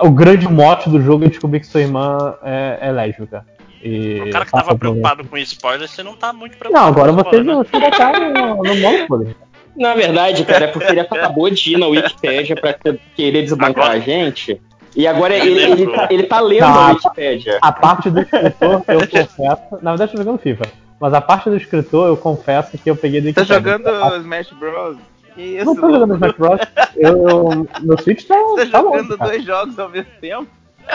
O 0.03 0.11
grande 0.11 0.47
mote 0.47 0.87
do 0.87 1.01
jogo 1.01 1.25
é 1.25 1.27
descobrir 1.27 1.59
que 1.59 1.65
sua 1.65 1.81
irmã 1.81 2.35
é, 2.43 2.77
é 2.79 2.91
lésbica. 2.91 3.43
E 3.83 4.21
o 4.21 4.29
cara 4.29 4.45
que 4.45 4.51
tava 4.51 4.77
preocupado 4.77 5.25
com 5.25 5.37
spoiler, 5.37 5.87
você 5.87 6.03
não 6.03 6.15
tá 6.15 6.31
muito 6.31 6.57
preocupado. 6.57 6.85
Não, 6.85 6.91
agora 6.91 7.11
você, 7.11 7.43
né? 7.43 7.55
você 7.55 7.79
já 7.79 7.91
tá 7.91 8.19
no, 8.19 8.63
no 8.63 8.75
modo 8.75 9.35
Na 9.75 9.95
verdade, 9.95 10.45
cara, 10.45 10.65
é 10.65 10.67
porque 10.67 10.91
ele 10.91 10.99
acabou 10.99 11.49
de 11.49 11.73
ir 11.73 11.77
na 11.77 11.87
Wikipedia 11.87 12.55
pra 12.55 12.75
querer 13.15 13.41
desbancar 13.43 13.85
agora... 13.85 13.97
a 13.97 13.99
gente. 13.99 14.61
E 14.95 15.07
agora 15.07 15.33
ele, 15.35 15.61
ele, 15.61 15.87
tá, 15.87 16.07
ele 16.11 16.23
tá 16.23 16.39
lendo 16.41 16.59
tá, 16.59 16.73
a 16.73 16.87
Wikipedia. 16.89 17.57
A 17.61 17.71
parte 17.71 18.09
do 18.09 18.21
escritor, 18.21 18.83
eu 18.87 19.07
confesso. 19.07 19.79
Na 19.81 19.91
verdade, 19.91 20.11
eu 20.11 20.17
tô 20.17 20.17
jogando 20.17 20.39
FIFA. 20.39 20.63
Mas 20.99 21.13
a 21.15 21.21
parte 21.21 21.49
do 21.49 21.57
escritor, 21.57 22.09
eu 22.09 22.17
confesso 22.17 22.77
que 22.77 22.89
eu 22.89 22.95
peguei 22.95 23.21
do 23.21 23.33
Tá 23.33 23.43
jogando 23.43 23.87
a... 23.87 24.17
Smash 24.17 24.51
Bros? 24.51 24.97
Isso, 25.35 25.65
não 25.65 25.75
tô 25.75 25.91
jogando 25.91 26.13
Smash 26.13 26.35
Bros. 26.37 26.59
Eu, 26.95 27.67
meu 27.81 27.97
Switch 27.97 28.27
tá. 28.27 28.35
Você 28.35 28.67
tá 28.67 28.81
jogando 28.81 29.17
bom, 29.17 29.25
dois 29.25 29.43
jogos 29.43 29.79
ao 29.79 29.89
mesmo 29.89 30.11
tempo? 30.19 30.47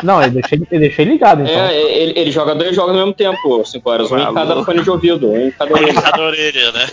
Não, 0.03 0.23
eu 0.23 0.31
deixei, 0.31 0.61
eu 0.71 0.79
deixei 0.81 1.05
ligado, 1.05 1.43
então. 1.43 1.55
É, 1.55 1.75
ele, 1.75 2.19
ele 2.19 2.31
joga 2.31 2.55
dois 2.55 2.75
jogos 2.75 2.93
ao 2.93 2.99
mesmo 2.99 3.15
tempo, 3.15 3.65
5 3.65 3.91
horas. 3.91 4.11
Um 4.11 4.19
em 4.19 4.35
cada 4.35 4.65
fone 4.65 4.83
de 4.83 4.91
ouvido, 4.91 5.31
um 5.31 5.49
em 5.49 5.51
cada 5.51 5.73
orelha. 5.73 6.03
cada 6.03 6.23
orelha, 6.23 6.73
né? 6.73 6.87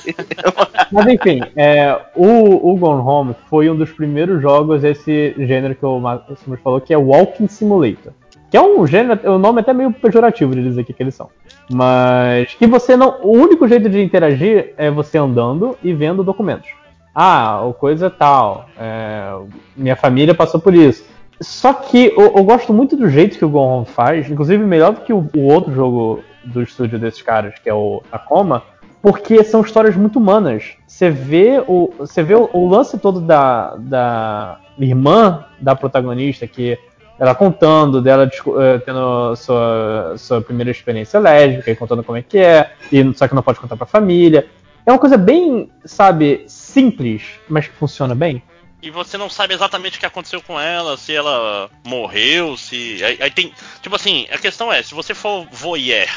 Mas 0.91 1.07
enfim, 1.07 1.41
é, 1.56 1.99
o, 2.15 2.72
o 2.72 2.77
Gone 2.77 3.01
Home 3.01 3.35
foi 3.49 3.69
um 3.69 3.75
dos 3.75 3.91
primeiros 3.91 4.41
jogos 4.41 4.82
desse 4.82 5.33
gênero 5.38 5.75
que 5.75 5.85
o 5.85 5.99
Marcos 5.99 6.40
falou, 6.64 6.80
que 6.80 6.93
é 6.93 6.98
Walking 6.98 7.48
Simulator. 7.48 8.14
Que 8.49 8.57
é 8.57 8.61
um 8.61 8.85
gênero, 8.85 9.19
o 9.32 9.40
nome 9.40 9.59
é 9.59 9.61
até 9.61 9.73
meio 9.73 9.91
pejorativo 9.91 10.53
de 10.53 10.61
dizer 10.61 10.82
aqui 10.82 10.93
que 10.93 11.01
eles 11.01 11.15
são. 11.15 11.30
Mas 11.72 12.53
que 12.53 12.67
você 12.67 12.95
não. 12.95 13.19
O 13.23 13.32
único 13.32 13.67
jeito 13.67 13.90
de 13.90 14.01
interagir 14.01 14.73
é 14.77 14.91
você 14.91 15.17
andando 15.17 15.75
e 15.83 15.91
vendo 15.91 16.23
documentos. 16.23 16.69
Ah, 17.15 17.61
o 17.64 17.73
coisa 17.73 18.09
tal. 18.09 18.67
É, 18.77 19.33
minha 19.75 19.95
família 19.95 20.33
passou 20.33 20.59
por 20.59 20.73
isso. 20.73 21.03
Só 21.41 21.73
que 21.73 22.13
eu, 22.15 22.33
eu, 22.35 22.43
gosto 22.43 22.73
muito 22.73 22.95
do 22.95 23.09
jeito 23.09 23.37
que 23.37 23.45
o 23.45 23.49
Gon 23.49 23.85
faz, 23.85 24.29
inclusive 24.29 24.63
melhor 24.63 24.93
do 24.93 25.01
que 25.01 25.11
o, 25.11 25.27
o, 25.35 25.41
outro 25.41 25.73
jogo 25.73 26.23
do 26.43 26.61
estúdio 26.61 26.99
desses 26.99 27.21
caras, 27.21 27.55
que 27.59 27.69
é 27.69 27.73
o 27.73 28.01
Tacoma, 28.09 28.63
porque 29.01 29.43
são 29.43 29.61
histórias 29.61 29.95
muito 29.95 30.19
humanas. 30.19 30.73
Você 30.87 31.09
vê 31.09 31.63
o, 31.67 31.93
você 31.97 32.23
vê 32.23 32.35
o, 32.35 32.49
o 32.53 32.69
lance 32.69 32.97
todo 32.97 33.19
da, 33.19 33.75
da 33.77 34.59
irmã 34.77 35.45
da 35.59 35.75
protagonista, 35.75 36.47
que 36.47 36.77
ela 37.19 37.35
contando 37.35 38.01
dela 38.01 38.25
uh, 38.25 38.79
tendo 38.85 39.35
sua, 39.35 40.15
sua 40.17 40.41
primeira 40.41 40.71
experiência 40.71 41.19
lésbica 41.19 41.71
e 41.71 41.75
contando 41.75 42.03
como 42.03 42.17
é 42.17 42.21
que 42.21 42.37
é, 42.37 42.71
e 42.91 43.13
só 43.13 43.27
que 43.27 43.35
não 43.35 43.43
pode 43.43 43.59
contar 43.59 43.75
pra 43.75 43.85
família. 43.85 44.47
É 44.85 44.91
uma 44.91 44.99
coisa 44.99 45.17
bem, 45.17 45.69
sabe, 45.85 46.43
simples, 46.47 47.39
mas 47.47 47.67
que 47.67 47.73
funciona 47.73 48.13
bem. 48.13 48.41
E 48.83 48.89
você 48.89 49.17
não 49.17 49.29
sabe 49.29 49.53
exatamente 49.53 49.95
o 49.95 49.99
que 49.99 50.05
aconteceu 50.05 50.41
com 50.41 50.59
ela, 50.59 50.97
se 50.97 51.13
ela 51.13 51.71
morreu, 51.85 52.57
se. 52.57 53.01
Aí, 53.01 53.17
aí 53.21 53.31
tem. 53.31 53.53
Tipo 53.81 53.95
assim, 53.95 54.27
a 54.29 54.37
questão 54.37 54.71
é, 54.71 54.83
se 54.83 54.93
você 54.93 55.13
for 55.13 55.47
voyeur 55.49 56.09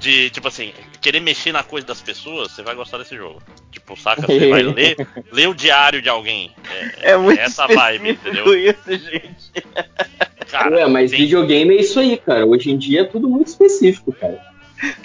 de, 0.00 0.30
tipo 0.30 0.48
assim, 0.48 0.72
querer 1.02 1.20
mexer 1.20 1.52
na 1.52 1.62
coisa 1.62 1.86
das 1.86 2.00
pessoas, 2.00 2.52
você 2.52 2.62
vai 2.62 2.74
gostar 2.74 2.96
desse 2.96 3.14
jogo. 3.14 3.42
Tipo, 3.70 3.94
saca? 3.94 4.22
Você 4.22 4.48
vai 4.48 4.62
ler, 4.72 4.96
ler 5.30 5.48
o 5.50 5.54
diário 5.54 6.00
de 6.00 6.08
alguém. 6.08 6.50
É, 7.02 7.10
é 7.12 7.16
muito 7.18 7.40
essa 7.40 7.66
vibe, 7.66 8.12
entendeu? 8.12 8.58
Isso, 8.58 8.96
gente. 8.96 9.52
Cara, 10.50 10.76
Ué, 10.76 10.86
mas 10.88 11.10
tem... 11.10 11.20
videogame 11.20 11.76
é 11.76 11.80
isso 11.82 12.00
aí, 12.00 12.16
cara. 12.16 12.46
Hoje 12.46 12.70
em 12.70 12.78
dia 12.78 13.02
é 13.02 13.04
tudo 13.04 13.28
muito 13.28 13.48
específico, 13.48 14.14
cara. 14.14 14.55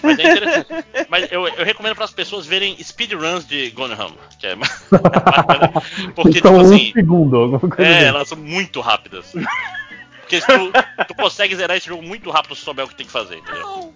Mas 0.03 0.19
é 0.19 0.31
interessante. 0.31 0.85
Mas 1.09 1.31
eu, 1.31 1.47
eu 1.47 1.65
recomendo 1.65 1.95
para 1.95 2.05
as 2.05 2.11
pessoas 2.11 2.45
verem 2.45 2.77
speedruns 2.83 3.45
de 3.45 3.69
Gone 3.71 3.93
Home. 3.93 4.17
Que 4.39 4.47
é 4.47 4.55
Porque, 6.15 6.33
tipo 6.33 6.59
assim. 6.59 6.89
Um 6.89 6.93
segundo, 6.93 7.61
é, 7.77 7.97
assim. 7.97 8.05
elas 8.05 8.27
são 8.27 8.37
muito 8.37 8.81
rápidas. 8.81 9.33
Porque 10.21 10.41
tu, 10.41 10.71
tu 11.07 11.15
consegue 11.15 11.55
zerar 11.55 11.77
esse 11.77 11.87
jogo 11.87 12.03
muito 12.03 12.29
rápido 12.29 12.55
se 12.55 12.61
souber 12.61 12.85
o 12.85 12.87
que 12.87 12.95
tem 12.95 13.05
que 13.05 13.11
fazer, 13.11 13.37
entendeu? 13.37 13.93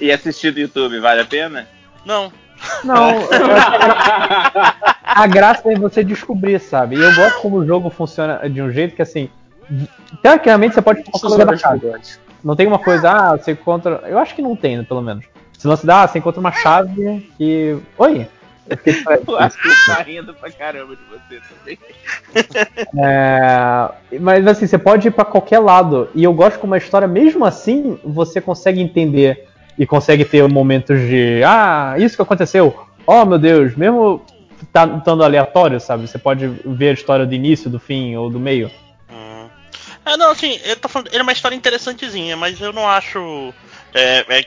e 0.00 0.12
assistir 0.12 0.50
do 0.52 0.60
YouTube, 0.60 1.00
vale 1.00 1.22
a 1.22 1.24
pena? 1.24 1.66
Não. 2.04 2.32
Não, 2.82 3.28
a 5.04 5.26
graça 5.28 5.70
é 5.70 5.76
você 5.76 6.02
descobrir, 6.02 6.58
sabe? 6.58 6.96
E 6.96 7.00
eu 7.00 7.14
gosto 7.14 7.40
como 7.40 7.58
o 7.58 7.66
jogo 7.66 7.88
funciona 7.88 8.48
de 8.50 8.60
um 8.60 8.70
jeito 8.72 8.96
que 8.96 9.02
assim. 9.02 9.30
Teoricamente 10.22 10.74
você 10.74 10.82
pode 10.82 11.04
colocar 11.04 11.44
da 11.44 11.56
casa. 11.56 12.18
Não 12.42 12.54
tem 12.54 12.66
uma 12.66 12.78
coisa, 12.78 13.10
ah, 13.10 13.36
você 13.36 13.52
encontra. 13.52 14.02
Eu 14.06 14.18
acho 14.18 14.34
que 14.34 14.42
não 14.42 14.54
tem, 14.54 14.82
pelo 14.84 15.02
menos. 15.02 15.24
Se 15.58 15.66
você 15.66 15.86
dá, 15.86 16.06
você 16.06 16.18
encontra 16.18 16.40
uma 16.40 16.52
chave 16.52 17.28
e. 17.38 17.76
Oi! 17.96 18.26
Eu 19.26 19.38
acho 19.38 19.56
que 19.60 19.86
tá 19.86 20.02
rindo 20.02 20.34
pra 20.34 20.50
caramba 20.50 20.94
de 20.94 21.02
você 21.10 21.40
também. 21.54 21.78
É, 23.00 24.18
mas 24.20 24.46
assim, 24.46 24.66
você 24.66 24.78
pode 24.78 25.08
ir 25.08 25.10
pra 25.10 25.24
qualquer 25.24 25.58
lado. 25.58 26.08
E 26.14 26.22
eu 26.22 26.32
gosto 26.32 26.58
como 26.58 26.74
a 26.74 26.78
história, 26.78 27.08
mesmo 27.08 27.44
assim, 27.44 27.98
você 28.04 28.40
consegue 28.40 28.80
entender 28.80 29.48
e 29.78 29.86
consegue 29.86 30.24
ter 30.24 30.46
momentos 30.48 31.00
de. 31.00 31.42
Ah, 31.44 31.94
isso 31.98 32.16
que 32.16 32.22
aconteceu. 32.22 32.86
Oh 33.06 33.24
meu 33.24 33.38
Deus, 33.38 33.74
mesmo 33.74 34.22
tá, 34.72 34.86
estando 34.86 35.24
aleatório, 35.24 35.80
sabe? 35.80 36.06
Você 36.06 36.18
pode 36.18 36.46
ver 36.46 36.90
a 36.90 36.92
história 36.92 37.26
do 37.26 37.34
início, 37.34 37.70
do 37.70 37.78
fim 37.78 38.14
ou 38.16 38.28
do 38.28 38.38
meio. 38.38 38.70
É, 40.08 40.16
não, 40.16 40.30
assim, 40.30 40.58
ele, 40.64 40.76
tá 40.76 40.88
falando, 40.88 41.08
ele 41.08 41.18
é 41.18 41.22
uma 41.22 41.32
história 41.32 41.54
interessantezinha, 41.54 42.36
mas 42.36 42.58
eu 42.60 42.72
não 42.72 42.88
acho. 42.88 43.52
É, 43.92 44.24
é, 44.28 44.46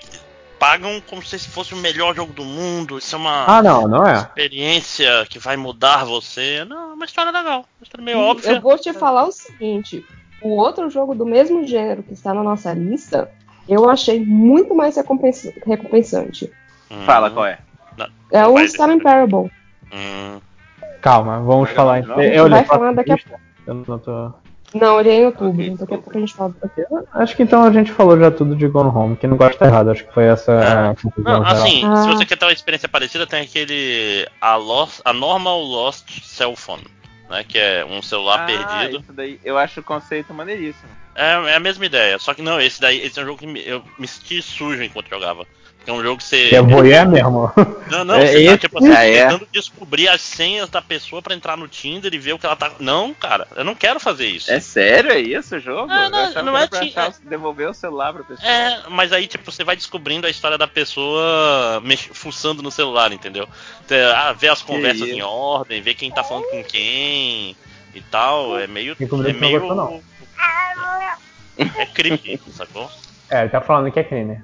pagam 0.58 1.02
como 1.08 1.24
se 1.24 1.38
fosse 1.40 1.74
o 1.74 1.78
melhor 1.78 2.16
jogo 2.16 2.34
do 2.34 2.44
mundo. 2.44 2.98
Isso 2.98 3.16
é 3.16 3.20
uma 3.20 3.46
ah, 3.46 3.62
não, 3.62 3.88
não 3.88 4.06
é. 4.06 4.14
experiência 4.14 5.26
que 5.30 5.38
vai 5.38 5.56
mudar 5.58 6.04
você. 6.04 6.66
Não, 6.66 6.92
é 6.92 6.94
uma 6.94 7.06
história 7.06 7.32
legal. 7.32 7.60
Uma 7.60 7.84
história 7.84 8.04
meio 8.04 8.20
óbvia. 8.20 8.54
Eu 8.54 8.62
vou 8.62 8.78
te 8.78 8.92
falar 8.92 9.26
o 9.26 9.32
seguinte: 9.32 10.04
o 10.42 10.50
outro 10.50 10.90
jogo 10.90 11.14
do 11.14 11.26
mesmo 11.26 11.66
gênero 11.66 12.02
que 12.02 12.14
está 12.14 12.34
na 12.34 12.42
nossa 12.42 12.74
lista, 12.74 13.30
eu 13.70 13.88
achei 13.88 14.20
muito 14.24 14.74
mais 14.74 14.96
recompensante. 14.96 16.52
Hum. 16.90 17.06
Fala 17.06 17.30
qual 17.30 17.46
é. 17.46 17.60
Não, 17.96 18.08
é 18.32 18.48
o 18.48 18.68
Silent 18.68 19.04
Parable. 19.04 19.52
Hum. 19.94 20.40
Calma, 21.02 21.40
vamos 21.40 21.70
vai 21.70 21.76
falar. 21.76 22.24
Eu, 22.24 22.50
vai 22.50 22.66
falar 22.66 22.94
daqui 22.94 23.12
a 23.12 23.18
pouco. 23.18 23.42
Eu 23.68 23.74
não 23.76 24.00
tô. 24.00 24.34
Não, 24.74 25.00
ele 25.00 25.10
é 25.10 25.16
em 25.16 25.26
outubro, 25.26 25.62
okay. 25.62 25.70
daqui 25.72 25.94
a 25.94 25.98
pouco 25.98 26.18
a 26.18 26.20
gente 26.20 26.34
fala. 26.34 26.56
Acho 27.14 27.36
que 27.36 27.44
então 27.44 27.64
a 27.64 27.72
gente 27.72 27.92
falou 27.92 28.18
já 28.18 28.32
tudo 28.32 28.56
de 28.56 28.68
Gone 28.68 28.90
Home, 28.90 29.18
que 29.18 29.28
não 29.28 29.36
gosta 29.36 29.66
errado, 29.66 29.92
acho 29.92 30.06
que 30.06 30.14
foi 30.14 30.26
essa 30.26 30.52
é. 30.52 30.90
a 30.90 30.96
conclusão. 30.96 31.40
Não, 31.40 31.46
assim, 31.46 31.84
ah. 31.86 31.96
se 31.98 32.08
você 32.08 32.26
quer 32.26 32.38
ter 32.38 32.46
uma 32.46 32.54
experiência 32.54 32.88
parecida, 32.88 33.28
tem 33.28 33.42
aquele 33.42 34.28
a, 34.40 34.56
Lost, 34.56 35.02
a 35.04 35.12
Normal 35.12 35.62
Lost 35.62 36.22
Cell 36.24 36.56
Phone, 36.56 36.86
né? 37.30 37.44
Que 37.46 37.58
é 37.58 37.86
um 37.86 38.02
celular 38.02 38.44
ah, 38.44 38.46
perdido. 38.46 39.02
Isso 39.02 39.14
daí, 39.14 39.40
eu 39.44 39.58
acho 39.58 39.82
o 39.82 39.84
conceito 39.84 40.34
maneiríssimo. 40.34 40.90
É, 41.16 41.34
é 41.52 41.56
a 41.56 41.60
mesma 41.60 41.86
ideia, 41.86 42.18
só 42.18 42.34
que 42.34 42.42
não, 42.42 42.60
esse 42.60 42.80
daí 42.80 43.02
esse 43.02 43.20
é 43.20 43.24
um 43.24 43.26
jogo 43.26 43.40
que 43.40 43.64
eu 43.66 43.84
me 44.00 44.08
senti 44.08 44.42
sujo 44.42 44.82
enquanto 44.82 45.10
jogava. 45.10 45.46
É 45.86 45.92
um 45.92 46.02
jogo 46.02 46.18
que 46.18 46.24
você. 46.24 46.54
É 46.54 46.62
voyeur 46.62 47.08
mesmo. 47.10 47.52
Não, 47.90 48.06
não, 48.06 48.16
é 48.16 48.28
você 48.28 48.46
tá, 48.46 48.58
tipo 48.58 48.78
assim, 48.78 48.92
é, 48.92 49.24
tentando 49.24 49.48
descobrir 49.52 50.08
as 50.08 50.22
senhas 50.22 50.70
da 50.70 50.82
pessoa 50.82 51.22
para 51.22 51.34
entrar 51.34 51.58
no 51.58 51.68
Tinder 51.68 52.14
e 52.14 52.20
ver 52.20 52.34
o 52.34 52.40
que 52.40 52.46
ela 52.46 52.56
tá. 52.56 52.72
Não, 52.80 53.14
cara, 53.14 53.48
eu 53.56 53.64
não 53.64 53.74
quero 53.74 54.00
fazer 54.00 54.28
isso. 54.28 54.52
É 54.52 54.60
sério, 54.60 55.12
é 55.12 55.20
isso 55.20 55.56
o 55.56 55.60
jogo? 55.60 55.92
É, 55.92 56.10
não, 56.10 56.44
não 56.44 56.58
é 56.58 56.68
ti... 56.68 56.76
achar, 56.76 57.14
devolver 57.24 57.68
o 57.68 57.74
celular 57.74 58.14
pra 58.14 58.24
pessoa. 58.24 58.48
É, 58.48 58.84
mas 58.90 59.12
aí, 59.12 59.26
tipo, 59.26 59.52
você 59.52 59.64
vai 59.64 59.76
descobrindo 59.76 60.28
a 60.28 60.30
história 60.30 60.58
da 60.58 60.68
pessoa 60.68 61.82
mex... 61.84 62.10
fuçando 62.14 62.62
no 62.62 62.70
celular, 62.70 63.12
entendeu? 63.12 63.48
Ah, 64.16 64.34
ver 64.34 64.50
as 64.50 64.62
conversas 64.62 65.10
em 65.10 65.22
ordem, 65.22 65.82
ver 65.82 65.96
quem 65.96 66.12
tá 66.12 66.24
falando 66.24 66.46
com 66.46 66.64
quem 66.64 67.56
e 67.94 68.02
tal. 68.02 68.60
É 68.60 68.68
meio. 68.68 68.96
É 69.00 69.34
meio. 69.34 69.60
Gostou, 69.60 69.76
não. 69.76 70.02
É 71.78 71.86
crime, 71.86 72.40
sacou? 72.50 72.90
É, 73.30 73.42
ele 73.42 73.50
tá 73.50 73.62
falando 73.62 73.92
que 73.92 74.00
é 74.00 74.04
crime. 74.04 74.42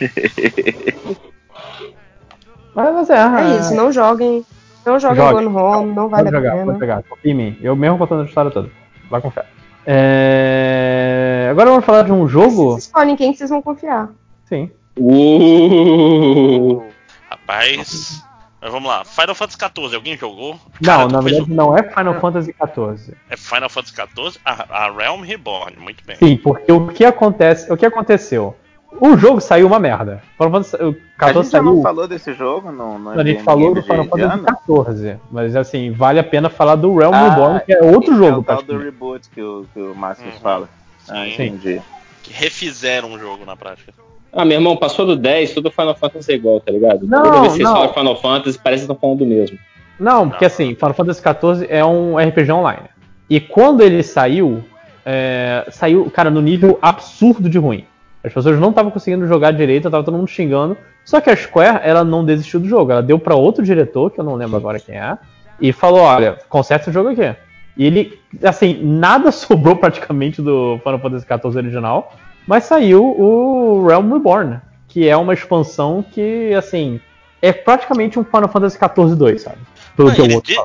mas, 2.74 2.94
mas 2.94 3.10
é, 3.10 3.16
é 3.16 3.58
isso, 3.58 3.74
não 3.74 3.92
joguem. 3.92 4.44
Não 4.84 4.98
joguem 4.98 5.16
Jogue. 5.16 5.44
Gone 5.44 5.56
Home, 5.56 5.94
não 5.94 6.08
vale 6.08 6.24
pode 6.24 6.36
a 6.36 6.40
jogar, 6.40 6.52
pena. 6.52 6.66
Pode 6.66 6.78
jogar, 6.78 7.02
confia 7.02 7.32
em 7.32 7.34
mim. 7.34 7.58
Eu 7.60 7.76
mesmo 7.76 7.98
contando 7.98 8.22
a 8.22 8.24
história 8.24 8.50
toda. 8.50 8.70
Vai 9.10 9.20
confiar. 9.20 9.46
É... 9.86 11.48
Agora 11.50 11.70
vamos 11.70 11.84
falar 11.84 12.02
de 12.02 12.12
um 12.12 12.26
jogo. 12.26 12.72
Vocês 12.72 12.84
escolhem 12.84 13.16
quem 13.16 13.32
que 13.32 13.38
vocês 13.38 13.50
vão 13.50 13.60
confiar. 13.60 14.08
Sim. 14.46 14.70
Uh, 14.98 16.82
rapaz. 17.28 18.24
Mas 18.60 18.70
vamos 18.70 18.90
lá, 18.90 19.04
Final 19.06 19.34
Fantasy 19.34 19.58
XIV, 19.58 19.94
alguém 19.94 20.18
jogou? 20.18 20.60
Cara, 20.84 21.04
não, 21.04 21.08
na 21.08 21.20
verdade 21.22 21.50
não 21.50 21.74
é 21.74 21.82
Final 21.82 22.20
Fantasy 22.20 22.54
XIV. 22.54 23.16
É 23.30 23.36
Final 23.36 23.70
Fantasy 23.70 23.94
XIV, 23.94 24.38
a, 24.44 24.84
a, 24.84 24.92
Realm 24.92 25.22
Reborn, 25.22 25.78
muito 25.78 26.04
bem. 26.04 26.16
Sim, 26.16 26.36
porque 26.36 26.70
o 26.70 26.88
que 26.88 27.06
acontece, 27.06 27.72
o 27.72 27.76
que 27.76 27.86
aconteceu? 27.86 28.54
O 28.98 29.16
jogo 29.16 29.40
saiu 29.40 29.66
uma 29.66 29.78
merda. 29.78 30.22
Final 30.36 30.50
Fantasy, 30.50 30.76
o 30.76 30.96
14 31.16 31.38
a 31.38 31.42
gente 31.42 31.50
saiu... 31.50 31.62
não 31.64 31.82
falou 31.82 32.08
desse 32.08 32.34
jogo? 32.34 32.72
No, 32.72 32.98
no 32.98 33.10
a 33.10 33.24
gente 33.24 33.42
falou 33.42 33.74
do 33.74 33.82
Final 33.82 34.04
Fantasy 34.06 35.02
XIV, 35.02 35.16
mas 35.30 35.54
assim, 35.54 35.90
vale 35.92 36.18
a 36.18 36.24
pena 36.24 36.50
falar 36.50 36.76
do 36.76 36.96
Realm 36.96 37.14
ah, 37.14 37.28
Reborn, 37.28 37.60
que 37.64 37.72
é 37.72 37.82
outro 37.82 38.16
jogo. 38.16 38.36
É 38.36 38.38
o 38.38 38.42
tal 38.42 38.62
do 38.62 38.78
reboot 38.78 39.28
que 39.30 39.42
o, 39.42 39.64
que 39.72 39.80
o 39.80 39.94
Marcos 39.94 40.24
uhum. 40.24 40.40
fala. 40.40 40.68
Ah, 41.08 41.26
entendi. 41.26 41.80
Que 42.22 42.32
refizeram 42.32 43.12
o 43.12 43.18
jogo 43.18 43.44
na 43.44 43.56
prática. 43.56 43.92
Ah, 44.32 44.44
meu 44.44 44.58
irmão, 44.58 44.76
passou 44.76 45.06
do 45.06 45.16
10, 45.16 45.54
tudo 45.54 45.70
Final 45.70 45.96
Fantasy 45.96 46.32
é 46.32 46.34
igual, 46.36 46.60
tá 46.60 46.70
ligado? 46.70 47.06
Não, 47.06 47.22
Toda 47.22 47.40
vez 47.40 47.54
que 47.54 47.62
não. 47.62 47.76
vocês 47.76 47.92
Final 47.92 48.20
Fantasy, 48.20 48.58
parece 48.62 48.82
que 48.82 48.92
estão 48.92 48.96
falando 48.96 49.18
do 49.18 49.26
mesmo. 49.26 49.58
Não, 49.98 50.30
porque 50.30 50.44
assim, 50.44 50.74
Final 50.74 50.94
Fantasy 50.94 51.20
XIV 51.20 51.66
é 51.68 51.84
um 51.84 52.16
RPG 52.16 52.50
online. 52.52 52.88
E 53.28 53.40
quando 53.40 53.82
ele 53.82 54.02
saiu, 54.02 54.62
é, 55.04 55.66
saiu, 55.70 56.10
cara, 56.10 56.30
no 56.30 56.40
nível 56.40 56.78
absurdo 56.80 57.48
de 57.48 57.58
ruim. 57.58 57.84
As 58.22 58.32
pessoas 58.32 58.58
não 58.58 58.70
estavam 58.70 58.90
conseguindo 58.90 59.26
jogar 59.26 59.50
direito, 59.52 59.90
tava 59.90 60.04
todo 60.04 60.16
mundo 60.16 60.28
xingando. 60.28 60.76
Só 61.04 61.20
que 61.20 61.30
a 61.30 61.36
Square, 61.36 61.80
ela 61.82 62.04
não 62.04 62.24
desistiu 62.24 62.60
do 62.60 62.68
jogo. 62.68 62.92
Ela 62.92 63.02
deu 63.02 63.18
para 63.18 63.34
outro 63.34 63.64
diretor, 63.64 64.10
que 64.10 64.20
eu 64.20 64.24
não 64.24 64.34
lembro 64.34 64.56
agora 64.56 64.78
quem 64.78 64.96
é, 64.96 65.16
e 65.60 65.72
falou: 65.72 66.00
olha, 66.00 66.38
conserta 66.48 66.84
esse 66.84 66.92
jogo 66.92 67.10
aqui. 67.10 67.34
E 67.76 67.84
ele, 67.84 68.18
assim, 68.42 68.78
nada 68.82 69.30
sobrou 69.32 69.76
praticamente 69.76 70.42
do 70.42 70.78
Final 70.82 70.98
Fantasy 70.98 71.26
XIV 71.26 71.56
original. 71.56 72.14
Mas 72.46 72.64
saiu 72.64 73.04
o 73.04 73.86
Realm 73.86 74.12
Reborn, 74.12 74.60
que 74.88 75.08
é 75.08 75.16
uma 75.16 75.34
expansão 75.34 76.02
que, 76.02 76.52
assim, 76.54 77.00
é 77.40 77.52
praticamente 77.52 78.18
um 78.18 78.24
Final 78.24 78.48
Fantasy 78.48 78.76
XIV 78.76 79.14
2, 79.14 79.42
sabe? 79.42 79.58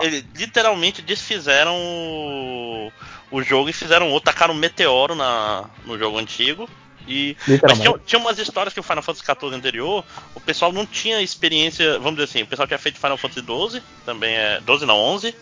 Ele, 0.02 0.16
ele, 0.16 0.26
literalmente 0.36 1.02
desfizeram 1.02 1.76
o, 1.76 2.92
o, 3.32 3.42
jogo 3.44 3.70
e 3.70 3.74
fizeram 3.74 4.10
outro, 4.10 4.32
tacaram 4.32 4.54
um 4.54 4.58
meteoro 4.58 5.14
na, 5.16 5.66
no 5.86 5.98
jogo 5.98 6.18
antigo. 6.18 6.70
E, 7.08 7.38
mas 7.62 7.80
tinha, 7.80 8.00
tinha, 8.06 8.20
umas 8.20 8.38
histórias 8.40 8.74
que 8.74 8.80
o 8.80 8.84
Final 8.84 9.04
Fantasy 9.04 9.24
XIV 9.26 9.56
anterior, 9.56 10.04
o 10.34 10.40
pessoal 10.40 10.72
não 10.72 10.86
tinha 10.86 11.22
experiência, 11.22 12.00
vamos 12.00 12.16
dizer 12.16 12.24
assim, 12.24 12.42
o 12.44 12.48
pessoal 12.48 12.68
tinha 12.68 12.80
feito 12.80 13.00
Final 13.00 13.18
Fantasy 13.18 13.42
12, 13.42 13.84
também 14.06 14.34
é 14.34 14.60
12 14.62 14.86
não 14.86 14.98
11, 14.98 15.36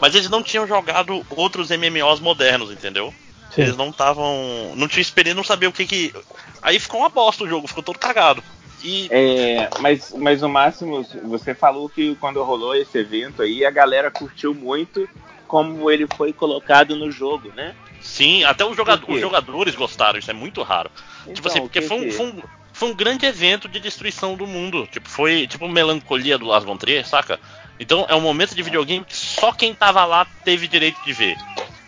mas 0.00 0.14
eles 0.14 0.28
não 0.28 0.42
tinham 0.42 0.66
jogado 0.66 1.24
outros 1.30 1.70
MMOs 1.70 2.20
modernos, 2.20 2.70
entendeu? 2.70 3.14
Sim. 3.50 3.62
Eles 3.62 3.76
não 3.76 3.90
estavam. 3.90 4.74
Não 4.76 4.86
tinha 4.86 5.02
experiência, 5.02 5.36
não 5.36 5.44
sabia 5.44 5.68
o 5.68 5.72
que 5.72 5.86
que. 5.86 6.14
Aí 6.62 6.78
ficou 6.78 7.00
uma 7.00 7.08
bosta 7.08 7.44
o 7.44 7.48
jogo, 7.48 7.66
ficou 7.66 7.82
todo 7.82 7.98
cagado. 7.98 8.42
E... 8.82 9.08
É, 9.10 9.68
mas, 9.80 10.12
mas 10.16 10.42
o 10.42 10.48
máximo, 10.48 11.04
você 11.24 11.54
falou 11.54 11.88
que 11.88 12.14
quando 12.16 12.42
rolou 12.44 12.76
esse 12.76 12.96
evento 12.98 13.42
aí, 13.42 13.64
a 13.64 13.70
galera 13.70 14.10
curtiu 14.10 14.54
muito 14.54 15.08
como 15.48 15.90
ele 15.90 16.06
foi 16.16 16.32
colocado 16.32 16.94
no 16.94 17.10
jogo, 17.10 17.50
né? 17.56 17.74
Sim, 18.00 18.44
até 18.44 18.64
os, 18.64 18.76
os 18.78 19.20
jogadores 19.20 19.74
gostaram, 19.74 20.18
isso 20.18 20.30
é 20.30 20.34
muito 20.34 20.62
raro. 20.62 20.90
Então, 21.22 21.34
tipo 21.34 21.48
assim, 21.48 21.60
porque 21.60 21.82
foi 21.82 21.96
um, 21.96 22.12
foi, 22.12 22.26
um, 22.26 22.42
foi 22.72 22.88
um 22.90 22.94
grande 22.94 23.26
evento 23.26 23.68
de 23.68 23.80
destruição 23.80 24.36
do 24.36 24.46
mundo. 24.46 24.86
Tipo, 24.90 25.08
foi 25.08 25.46
tipo 25.46 25.68
melancolia 25.68 26.38
do 26.38 26.46
Las 26.46 26.64
Von 26.64 26.76
Trier, 26.76 27.06
saca? 27.06 27.38
Então 27.80 28.06
é 28.08 28.14
um 28.14 28.20
momento 28.20 28.54
de 28.54 28.62
videogame 28.62 29.04
que 29.04 29.16
só 29.16 29.52
quem 29.52 29.74
tava 29.74 30.04
lá 30.04 30.26
teve 30.44 30.66
direito 30.66 31.00
de 31.04 31.12
ver. 31.12 31.36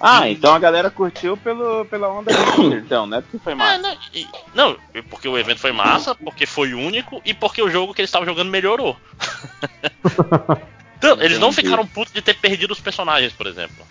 Ah, 0.03 0.29
então 0.31 0.55
a 0.55 0.59
galera 0.59 0.91
curtiu 0.91 1.37
pelo, 1.37 1.85
pela 1.85 2.09
onda 2.09 2.33
então, 2.75 3.07
não 3.07 3.19
é 3.19 3.21
porque 3.21 3.39
foi 3.39 3.55
massa. 3.55 3.75
É, 3.75 3.79
não, 3.79 3.97
e, 4.15 4.27
não, 4.55 4.77
porque 5.11 5.29
o 5.29 5.37
evento 5.37 5.61
foi 5.61 5.73
massa, 5.73 6.15
porque 6.15 6.47
foi 6.47 6.73
único 6.73 7.21
e 7.23 7.35
porque 7.35 7.61
o 7.61 7.69
jogo 7.69 7.93
que 7.93 8.01
eles 8.01 8.09
estavam 8.09 8.27
jogando 8.27 8.51
melhorou. 8.51 8.97
eles 11.21 11.39
não 11.39 11.53
ficaram 11.53 11.87
putos 11.87 12.13
de 12.13 12.23
ter 12.23 12.35
perdido 12.35 12.73
os 12.73 12.81
personagens, 12.81 13.33
por 13.33 13.47
exemplo. 13.47 13.87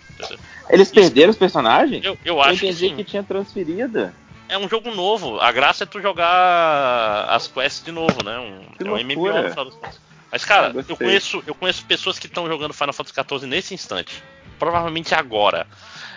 Eles 0.69 0.87
Isso. 0.87 0.93
perderam 0.93 1.31
os 1.31 1.37
personagens? 1.37 2.03
Eu, 2.03 2.17
eu 2.23 2.41
acho 2.41 2.65
eu 2.65 2.69
entendi 2.69 2.89
que, 2.89 2.95
que 2.97 3.03
tinha 3.03 3.23
transferida. 3.23 4.13
É 4.47 4.57
um 4.57 4.67
jogo 4.67 4.93
novo. 4.93 5.39
A 5.39 5.51
graça 5.51 5.83
é 5.83 5.87
tu 5.87 6.01
jogar 6.01 7.25
as 7.29 7.47
quests 7.47 7.83
de 7.83 7.91
novo, 7.91 8.23
né? 8.23 8.37
Um, 8.39 8.61
é 8.85 8.91
um 8.91 9.03
MMO 9.03 9.31
no 9.31 9.49
final 9.49 9.65
das 9.65 9.75
contas. 9.75 9.99
Mas, 10.31 10.45
cara, 10.45 10.73
ah, 10.75 10.83
eu, 10.87 10.97
conheço, 10.97 11.43
eu 11.45 11.55
conheço 11.55 11.85
pessoas 11.85 12.19
que 12.19 12.27
estão 12.27 12.47
jogando 12.47 12.73
Final 12.73 12.93
Fantasy 12.93 13.15
XIV 13.15 13.47
nesse 13.47 13.73
instante. 13.73 14.23
Provavelmente 14.59 15.15
agora. 15.15 15.65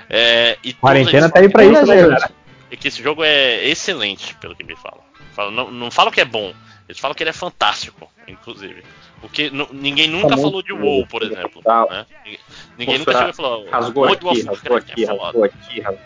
É, 0.09 0.59
e 0.63 0.75
Quarentena 0.75 1.31
tá 1.31 1.41
aí 1.41 1.49
pra 1.49 1.65
isso, 1.65 1.87
né, 1.87 1.97
galera? 1.97 2.31
E 2.71 2.77
que 2.77 2.89
esse 2.89 3.03
jogo 3.03 3.23
é 3.23 3.67
excelente, 3.69 4.35
pelo 4.37 4.55
que 4.55 4.65
me 4.65 4.77
falam. 4.77 5.01
Falo, 5.35 5.51
não, 5.51 5.71
não 5.71 5.91
falam 5.91 6.13
que 6.13 6.21
é 6.21 6.25
bom, 6.25 6.53
eles 6.87 7.01
falam 7.01 7.15
que 7.15 7.23
ele 7.23 7.31
é 7.31 7.35
fantástico, 7.35 8.11
inclusive. 8.29 8.83
Porque 9.23 9.53
ninguém 9.73 10.09
nunca 10.09 10.37
falou 10.37 10.61
de 10.61 10.73
WoW, 10.73 11.07
por 11.07 11.23
exemplo. 11.23 11.63
Né? 11.65 12.07
Ninguém 12.77 12.99
nunca 12.99 13.13
chegou 13.13 13.31
e 13.31 13.33
falou. 13.33 13.67
Rasgou 13.71 14.05
aqui, 14.05 14.43
rasgou 14.43 14.77
aqui, 14.77 15.05
rasgou 15.05 15.45
aqui, 15.45 15.81
rasgou 15.81 16.01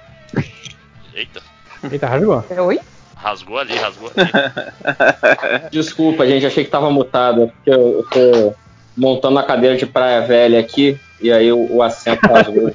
Eita. 1.14 1.42
Eita, 1.90 2.06
rasgou. 2.06 2.44
É, 2.50 2.60
oi? 2.60 2.78
Rasgou 3.16 3.58
ali, 3.58 3.74
rasgou 3.74 4.12
ali. 4.14 5.70
Desculpa, 5.70 6.26
gente, 6.26 6.44
achei 6.44 6.62
que 6.62 6.70
tava 6.70 6.90
mutado. 6.90 7.44
É 7.44 7.46
porque 7.46 7.70
eu, 7.70 7.98
eu 7.98 8.06
tô 8.10 8.54
montando 8.94 9.38
a 9.38 9.42
cadeira 9.42 9.78
de 9.78 9.86
praia 9.86 10.20
velha 10.20 10.60
aqui. 10.60 11.00
E 11.18 11.32
aí 11.32 11.50
o, 11.50 11.76
o 11.76 11.82
assento 11.82 12.20
rasgou, 12.26 12.70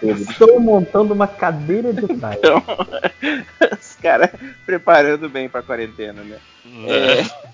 tudo. 0.00 0.22
Estou 0.22 0.60
montando 0.60 1.14
uma 1.14 1.26
cadeira 1.26 1.92
de 1.92 2.06
praia. 2.06 2.38
Então, 2.38 2.62
os 3.80 3.96
caras 3.96 4.30
preparando 4.64 5.28
bem 5.28 5.48
pra 5.48 5.62
quarentena, 5.62 6.22
né? 6.22 6.38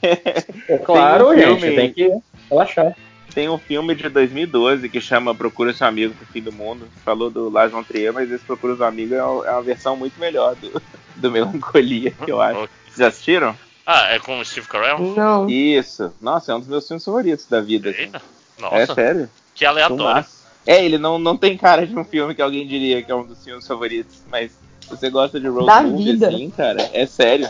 É, 0.02 0.74
é 0.74 0.78
claro, 0.78 1.30
um 1.30 1.38
gente, 1.38 1.74
tem 1.74 1.92
que 1.92 2.10
relaxar. 2.48 2.96
Tem 3.34 3.48
um 3.48 3.58
filme 3.58 3.94
de 3.94 4.08
2012 4.08 4.88
que 4.88 5.00
chama 5.00 5.34
Procura 5.34 5.72
Seu 5.72 5.86
Amigo 5.86 6.14
pro 6.14 6.26
Fim 6.26 6.42
do 6.42 6.52
Mundo. 6.52 6.88
Falou 7.04 7.30
do 7.30 7.48
Lars 7.48 7.70
von 7.70 7.84
Trier, 7.84 8.12
mas 8.12 8.30
esse 8.30 8.44
Procura 8.44 8.76
Seu 8.76 8.86
Amigo 8.86 9.14
é 9.14 9.22
uma 9.22 9.62
versão 9.62 9.96
muito 9.96 10.18
melhor 10.18 10.56
do, 10.56 10.82
do 11.16 11.30
Melancolia, 11.30 12.12
que 12.24 12.30
eu 12.32 12.40
acho. 12.40 12.68
Vocês 12.86 12.96
já 12.96 13.08
assistiram? 13.08 13.56
Ah, 13.86 14.12
é 14.12 14.18
com 14.18 14.38
o 14.38 14.44
Steve 14.44 14.66
Carell? 14.66 14.98
Não. 15.16 15.48
Isso. 15.48 16.12
Nossa, 16.20 16.52
é 16.52 16.54
um 16.54 16.60
dos 16.60 16.68
meus 16.68 16.86
filmes 16.86 17.04
favoritos 17.04 17.46
da 17.46 17.60
vida. 17.60 17.90
Assim. 17.90 18.12
Nossa. 18.58 18.76
É 18.76 18.86
sério. 18.86 19.30
Que 19.54 19.64
aleatório. 19.64 20.24
É, 20.66 20.84
ele 20.84 20.98
não, 20.98 21.18
não 21.18 21.36
tem 21.36 21.56
cara 21.56 21.86
de 21.86 21.96
um 21.96 22.04
filme 22.04 22.34
que 22.34 22.42
alguém 22.42 22.66
diria 22.66 23.02
que 23.02 23.10
é 23.10 23.14
um 23.14 23.24
dos 23.24 23.42
filmes 23.42 23.66
favoritos, 23.66 24.22
mas 24.30 24.52
você 24.88 25.08
gosta 25.08 25.40
de 25.40 25.48
road 25.48 25.66
da 25.66 25.82
movie 25.82 26.12
vida. 26.12 26.28
assim, 26.28 26.50
cara, 26.50 26.90
é 26.92 27.06
sério. 27.06 27.48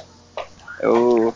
Eu, 0.81 1.35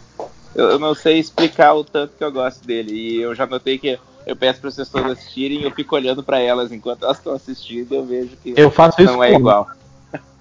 eu, 0.54 0.70
eu, 0.70 0.78
não 0.78 0.94
sei 0.94 1.18
explicar 1.18 1.74
o 1.74 1.82
tanto 1.82 2.14
que 2.16 2.24
eu 2.24 2.30
gosto 2.30 2.64
dele. 2.64 2.92
E 2.92 3.20
eu 3.20 3.34
já 3.34 3.46
notei 3.46 3.78
que 3.78 3.98
eu 4.26 4.36
peço 4.36 4.60
para 4.60 4.68
as 4.68 4.76
pessoas 4.76 5.06
assistirem 5.06 5.60
e 5.60 5.64
eu 5.64 5.70
fico 5.70 5.94
olhando 5.94 6.22
para 6.22 6.38
elas 6.38 6.72
enquanto 6.72 7.04
elas 7.04 7.18
estão 7.18 7.34
assistindo 7.34 7.92
e 7.92 7.96
eu 7.96 8.04
vejo 8.04 8.36
que 8.36 8.54
eu 8.56 8.70
faço 8.70 9.02
não 9.02 9.22
é 9.22 9.32
igual. 9.34 9.66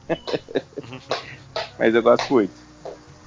mas 1.80 1.94
eu 1.96 2.04
gosto 2.04 2.32
muito. 2.32 2.54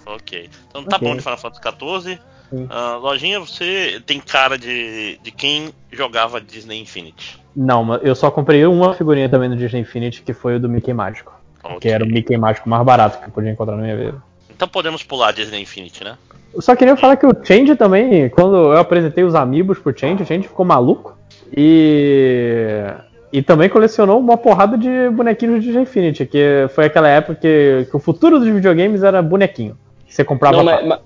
Ok. 0.04 0.48
Então 0.68 0.84
tá 0.84 0.96
okay. 0.96 1.08
bom 1.08 1.16
de 1.16 1.22
Final 1.22 1.38
Fantasy 1.38 1.62
XIV. 1.62 2.20
Uh, 2.52 2.98
lojinha, 3.00 3.40
você 3.40 4.00
tem 4.06 4.20
cara 4.20 4.56
de, 4.56 5.18
de 5.22 5.30
quem 5.30 5.72
jogava 5.90 6.40
Disney 6.40 6.80
Infinity. 6.80 7.40
Não, 7.54 7.94
eu 7.96 8.14
só 8.14 8.30
comprei 8.30 8.64
uma 8.66 8.94
figurinha 8.94 9.28
também 9.28 9.48
no 9.48 9.56
Disney 9.56 9.80
Infinity, 9.80 10.22
que 10.22 10.32
foi 10.32 10.56
o 10.56 10.60
do 10.60 10.68
Mickey 10.68 10.92
Mágico. 10.92 11.32
Okay. 11.62 11.78
Que 11.80 11.88
era 11.88 12.04
o 12.04 12.06
Mickey 12.06 12.36
Mágico 12.36 12.68
mais 12.68 12.84
barato 12.84 13.18
que 13.18 13.26
eu 13.26 13.32
podia 13.32 13.50
encontrar 13.50 13.76
na 13.76 13.82
minha 13.82 13.96
vida. 13.96 14.22
Então 14.54 14.68
podemos 14.68 15.02
pular 15.02 15.32
Disney 15.32 15.62
Infinity, 15.62 16.04
né? 16.04 16.16
Eu 16.54 16.62
só 16.62 16.74
queria 16.74 16.96
falar 16.96 17.16
que 17.16 17.26
o 17.26 17.34
Change 17.44 17.76
também, 17.76 18.30
quando 18.30 18.56
eu 18.56 18.78
apresentei 18.78 19.24
os 19.24 19.34
amigos 19.34 19.78
pro 19.78 19.96
Change, 19.96 20.22
o 20.22 20.26
Change 20.26 20.48
ficou 20.48 20.64
maluco. 20.64 21.16
E. 21.54 22.84
E 23.32 23.42
também 23.42 23.68
colecionou 23.68 24.18
uma 24.18 24.38
porrada 24.38 24.78
de 24.78 25.10
bonequinhos 25.10 25.60
de 25.60 25.66
Disney 25.66 25.82
Infinity, 25.82 26.24
que 26.24 26.66
foi 26.74 26.86
aquela 26.86 27.08
época 27.08 27.34
que, 27.34 27.86
que 27.90 27.96
o 27.96 27.98
futuro 27.98 28.38
dos 28.38 28.48
videogames 28.48 29.02
era 29.02 29.20
bonequinho. 29.20 29.76
Você 30.08 30.24
comprava. 30.24 30.56
Não, 30.56 30.64
mas, 30.64 30.86
mas 30.86 31.00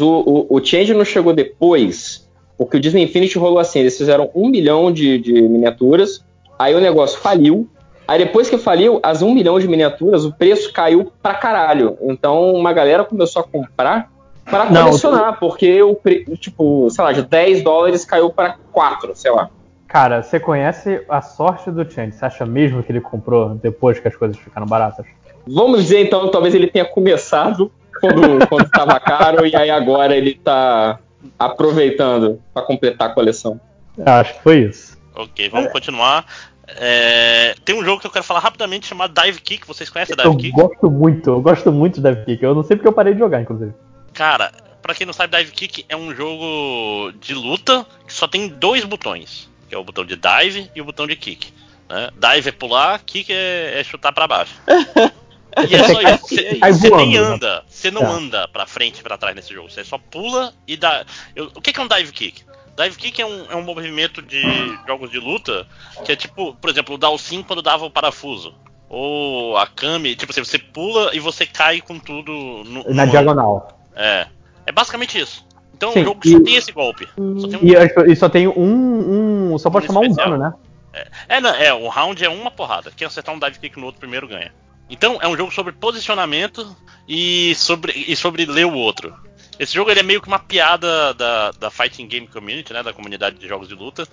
o, 0.00 0.08
o, 0.50 0.56
o 0.56 0.64
Change 0.64 0.94
não 0.94 1.04
chegou 1.04 1.32
depois, 1.32 2.28
porque 2.56 2.76
o 2.76 2.80
Disney 2.80 3.04
Infinity 3.04 3.38
rolou 3.38 3.58
assim: 3.58 3.80
eles 3.80 3.96
fizeram 3.96 4.30
um 4.34 4.48
milhão 4.48 4.92
de, 4.92 5.18
de 5.18 5.42
miniaturas, 5.42 6.24
aí 6.58 6.74
o 6.74 6.80
negócio 6.80 7.18
faliu. 7.18 7.68
Aí 8.06 8.18
depois 8.18 8.50
que 8.50 8.58
faliu, 8.58 9.00
as 9.02 9.22
um 9.22 9.32
milhão 9.32 9.58
de 9.58 9.68
miniaturas, 9.68 10.24
o 10.24 10.32
preço 10.32 10.72
caiu 10.72 11.10
pra 11.22 11.34
caralho. 11.34 11.96
Então 12.02 12.52
uma 12.52 12.72
galera 12.72 13.04
começou 13.04 13.40
a 13.40 13.44
comprar 13.44 14.10
para 14.44 14.66
colecionar, 14.66 15.26
não, 15.26 15.34
porque 15.34 15.82
o 15.82 15.96
tipo, 16.36 16.90
sei 16.90 17.04
lá, 17.04 17.12
de 17.12 17.22
10 17.22 17.62
dólares 17.62 18.04
caiu 18.04 18.28
para 18.30 18.56
4, 18.72 19.14
sei 19.14 19.30
lá. 19.30 19.48
Cara, 19.86 20.22
você 20.22 20.40
conhece 20.40 21.02
a 21.08 21.20
sorte 21.20 21.70
do 21.70 21.88
Change? 21.90 22.12
Você 22.12 22.24
acha 22.24 22.44
mesmo 22.46 22.82
que 22.82 22.90
ele 22.90 23.00
comprou 23.00 23.50
depois 23.50 24.00
que 24.00 24.08
as 24.08 24.16
coisas 24.16 24.36
ficaram 24.36 24.66
baratas? 24.66 25.06
Vamos 25.46 25.82
dizer 25.82 26.00
então, 26.00 26.30
talvez 26.30 26.54
ele 26.54 26.66
tenha 26.66 26.84
começado 26.84 27.70
quando, 28.02 28.48
quando 28.48 28.68
tava 28.68 28.98
caro 28.98 29.46
e 29.46 29.54
aí 29.54 29.70
agora 29.70 30.16
ele 30.16 30.34
tá 30.34 30.98
aproveitando 31.38 32.42
para 32.52 32.62
completar 32.62 33.10
a 33.10 33.14
coleção. 33.14 33.60
Acho 34.04 34.34
que 34.34 34.42
foi 34.42 34.58
isso. 34.64 34.98
Ok, 35.14 35.48
vamos 35.48 35.70
continuar. 35.70 36.26
É, 36.66 37.54
tem 37.64 37.78
um 37.78 37.84
jogo 37.84 38.00
que 38.00 38.06
eu 38.06 38.10
quero 38.10 38.24
falar 38.24 38.40
rapidamente 38.40 38.86
chamado 38.86 39.14
Dive 39.20 39.40
Kick. 39.40 39.66
Vocês 39.66 39.88
conhecem 39.88 40.16
Dive 40.16 40.28
eu 40.28 40.36
Kick? 40.36 40.58
Eu 40.58 40.68
gosto 40.68 40.90
muito, 40.90 41.30
eu 41.30 41.40
gosto 41.40 41.70
muito 41.72 42.00
de 42.00 42.08
Dive 42.08 42.24
Kick. 42.24 42.42
Eu 42.42 42.54
não 42.54 42.64
sei 42.64 42.76
porque 42.76 42.88
eu 42.88 42.92
parei 42.92 43.12
de 43.12 43.20
jogar, 43.20 43.40
inclusive. 43.40 43.72
Cara, 44.12 44.50
pra 44.82 44.94
quem 44.94 45.06
não 45.06 45.12
sabe, 45.12 45.36
Dive 45.36 45.52
Kick 45.52 45.84
é 45.88 45.96
um 45.96 46.12
jogo 46.14 47.12
de 47.20 47.34
luta 47.34 47.86
que 48.06 48.12
só 48.12 48.26
tem 48.26 48.48
dois 48.48 48.84
botões. 48.84 49.48
Que 49.68 49.74
é 49.76 49.78
o 49.78 49.84
botão 49.84 50.04
de 50.04 50.16
dive 50.16 50.70
e 50.74 50.82
o 50.82 50.84
botão 50.84 51.06
de 51.06 51.16
kick. 51.16 51.52
Né? 51.88 52.10
Dive 52.14 52.48
é 52.48 52.52
pular, 52.52 53.00
kick 53.04 53.32
é, 53.32 53.80
é 53.80 53.84
chutar 53.84 54.12
para 54.12 54.26
baixo. 54.26 54.54
E 55.68 55.74
é 55.74 55.84
só 55.84 56.00
isso. 56.00 56.28
Você, 56.28 56.58
você 56.58 56.90
nem 56.90 57.12
né? 57.12 57.18
anda. 57.18 57.64
Você 57.82 57.90
não 57.90 58.02
é. 58.02 58.06
anda 58.06 58.46
pra 58.46 58.64
frente 58.64 59.00
e 59.00 59.02
pra 59.02 59.18
trás 59.18 59.34
nesse 59.34 59.52
jogo. 59.52 59.68
Você 59.68 59.82
só 59.82 59.98
pula 59.98 60.54
e 60.68 60.76
dá. 60.76 61.04
Eu, 61.34 61.46
o 61.46 61.60
que, 61.60 61.72
que 61.72 61.80
é 61.80 61.82
um 61.82 61.88
dive 61.88 62.12
kick? 62.12 62.44
Dive 62.76 62.96
kick 62.96 63.20
é 63.20 63.26
um, 63.26 63.50
é 63.50 63.56
um 63.56 63.62
movimento 63.62 64.22
de 64.22 64.40
jogos 64.86 65.10
de 65.10 65.18
luta 65.18 65.66
que 66.04 66.12
é 66.12 66.16
tipo, 66.16 66.54
por 66.54 66.70
exemplo, 66.70 66.94
o 66.94 66.98
Dalsin 66.98 67.42
quando 67.42 67.60
dava 67.60 67.84
o 67.84 67.90
parafuso. 67.90 68.54
Ou 68.88 69.56
a 69.56 69.66
Kami, 69.66 70.14
tipo 70.14 70.30
assim, 70.30 70.44
você 70.44 70.60
pula 70.60 71.10
e 71.12 71.18
você 71.18 71.44
cai 71.44 71.80
com 71.80 71.98
tudo 71.98 72.32
no, 72.64 72.84
na 72.94 73.04
diagonal. 73.04 73.76
É. 73.96 74.28
É 74.64 74.70
basicamente 74.70 75.18
isso. 75.18 75.44
Então 75.74 75.90
Sim, 75.90 76.02
o 76.02 76.04
jogo 76.04 76.20
e, 76.24 76.30
só 76.30 76.40
tem 76.40 76.54
esse 76.54 76.70
golpe. 76.70 77.08
Só 77.40 77.48
tem 77.48 77.58
um... 77.58 77.64
E, 77.64 78.12
e, 78.12 78.16
só 78.16 78.28
tem 78.28 78.46
um. 78.46 79.54
um 79.54 79.58
só 79.58 79.68
pode 79.68 79.90
um 79.90 80.04
especial. 80.04 80.28
um 80.28 80.30
dano, 80.30 80.38
né? 80.38 80.54
É, 80.92 81.08
é, 81.36 81.40
não, 81.40 81.50
é, 81.50 81.74
o 81.74 81.88
round 81.88 82.24
é 82.24 82.28
uma 82.28 82.50
porrada. 82.50 82.92
Quem 82.94 83.08
acertar 83.08 83.34
um 83.34 83.40
dive 83.40 83.58
kick 83.58 83.76
no 83.76 83.86
outro 83.86 83.98
primeiro 83.98 84.28
ganha. 84.28 84.52
Então 84.92 85.18
é 85.22 85.26
um 85.26 85.34
jogo 85.34 85.50
sobre 85.50 85.72
posicionamento 85.72 86.76
e 87.08 87.54
sobre, 87.54 87.92
e 87.92 88.14
sobre 88.14 88.44
ler 88.44 88.66
o 88.66 88.74
outro. 88.74 89.14
Esse 89.58 89.74
jogo 89.74 89.90
ele 89.90 90.00
é 90.00 90.02
meio 90.02 90.20
que 90.20 90.28
uma 90.28 90.38
piada 90.38 91.14
da, 91.14 91.50
da 91.52 91.70
Fighting 91.70 92.06
Game 92.06 92.26
Community, 92.28 92.74
né? 92.74 92.82
Da 92.82 92.92
comunidade 92.92 93.38
de 93.38 93.48
jogos 93.48 93.68
de 93.68 93.74
luta. 93.74 94.06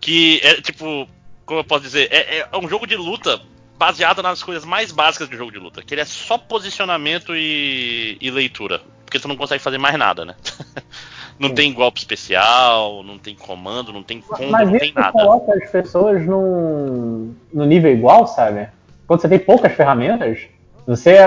Que 0.00 0.40
é 0.42 0.54
tipo, 0.62 1.06
como 1.44 1.60
eu 1.60 1.64
posso 1.64 1.82
dizer, 1.82 2.08
é, 2.10 2.38
é 2.50 2.56
um 2.56 2.66
jogo 2.66 2.86
de 2.86 2.96
luta 2.96 3.42
baseado 3.76 4.22
nas 4.22 4.42
coisas 4.42 4.64
mais 4.64 4.90
básicas 4.90 5.28
de 5.28 5.36
jogo 5.36 5.52
de 5.52 5.58
luta. 5.58 5.82
Que 5.82 5.92
ele 5.92 6.00
é 6.00 6.06
só 6.06 6.38
posicionamento 6.38 7.36
e, 7.36 8.16
e 8.18 8.30
leitura. 8.30 8.80
Porque 9.04 9.20
tu 9.20 9.28
não 9.28 9.36
consegue 9.36 9.62
fazer 9.62 9.76
mais 9.76 9.98
nada, 9.98 10.24
né? 10.24 10.34
não 11.38 11.50
Sim. 11.50 11.54
tem 11.54 11.74
golpe 11.74 11.98
especial, 11.98 13.02
não 13.02 13.18
tem 13.18 13.34
comando, 13.34 13.92
não 13.92 14.02
tem 14.02 14.22
combo, 14.22 14.50
Mas 14.50 14.70
não 14.70 14.78
tem 14.78 14.94
nada. 14.94 15.12
coloca 15.12 15.52
as 15.52 15.70
pessoas 15.70 16.24
num, 16.24 17.34
no 17.52 17.66
nível 17.66 17.92
igual, 17.92 18.26
sabe? 18.26 18.68
Quando 19.12 19.20
você 19.20 19.28
tem 19.28 19.38
poucas 19.38 19.74
ferramentas, 19.74 20.38
você 20.86 21.18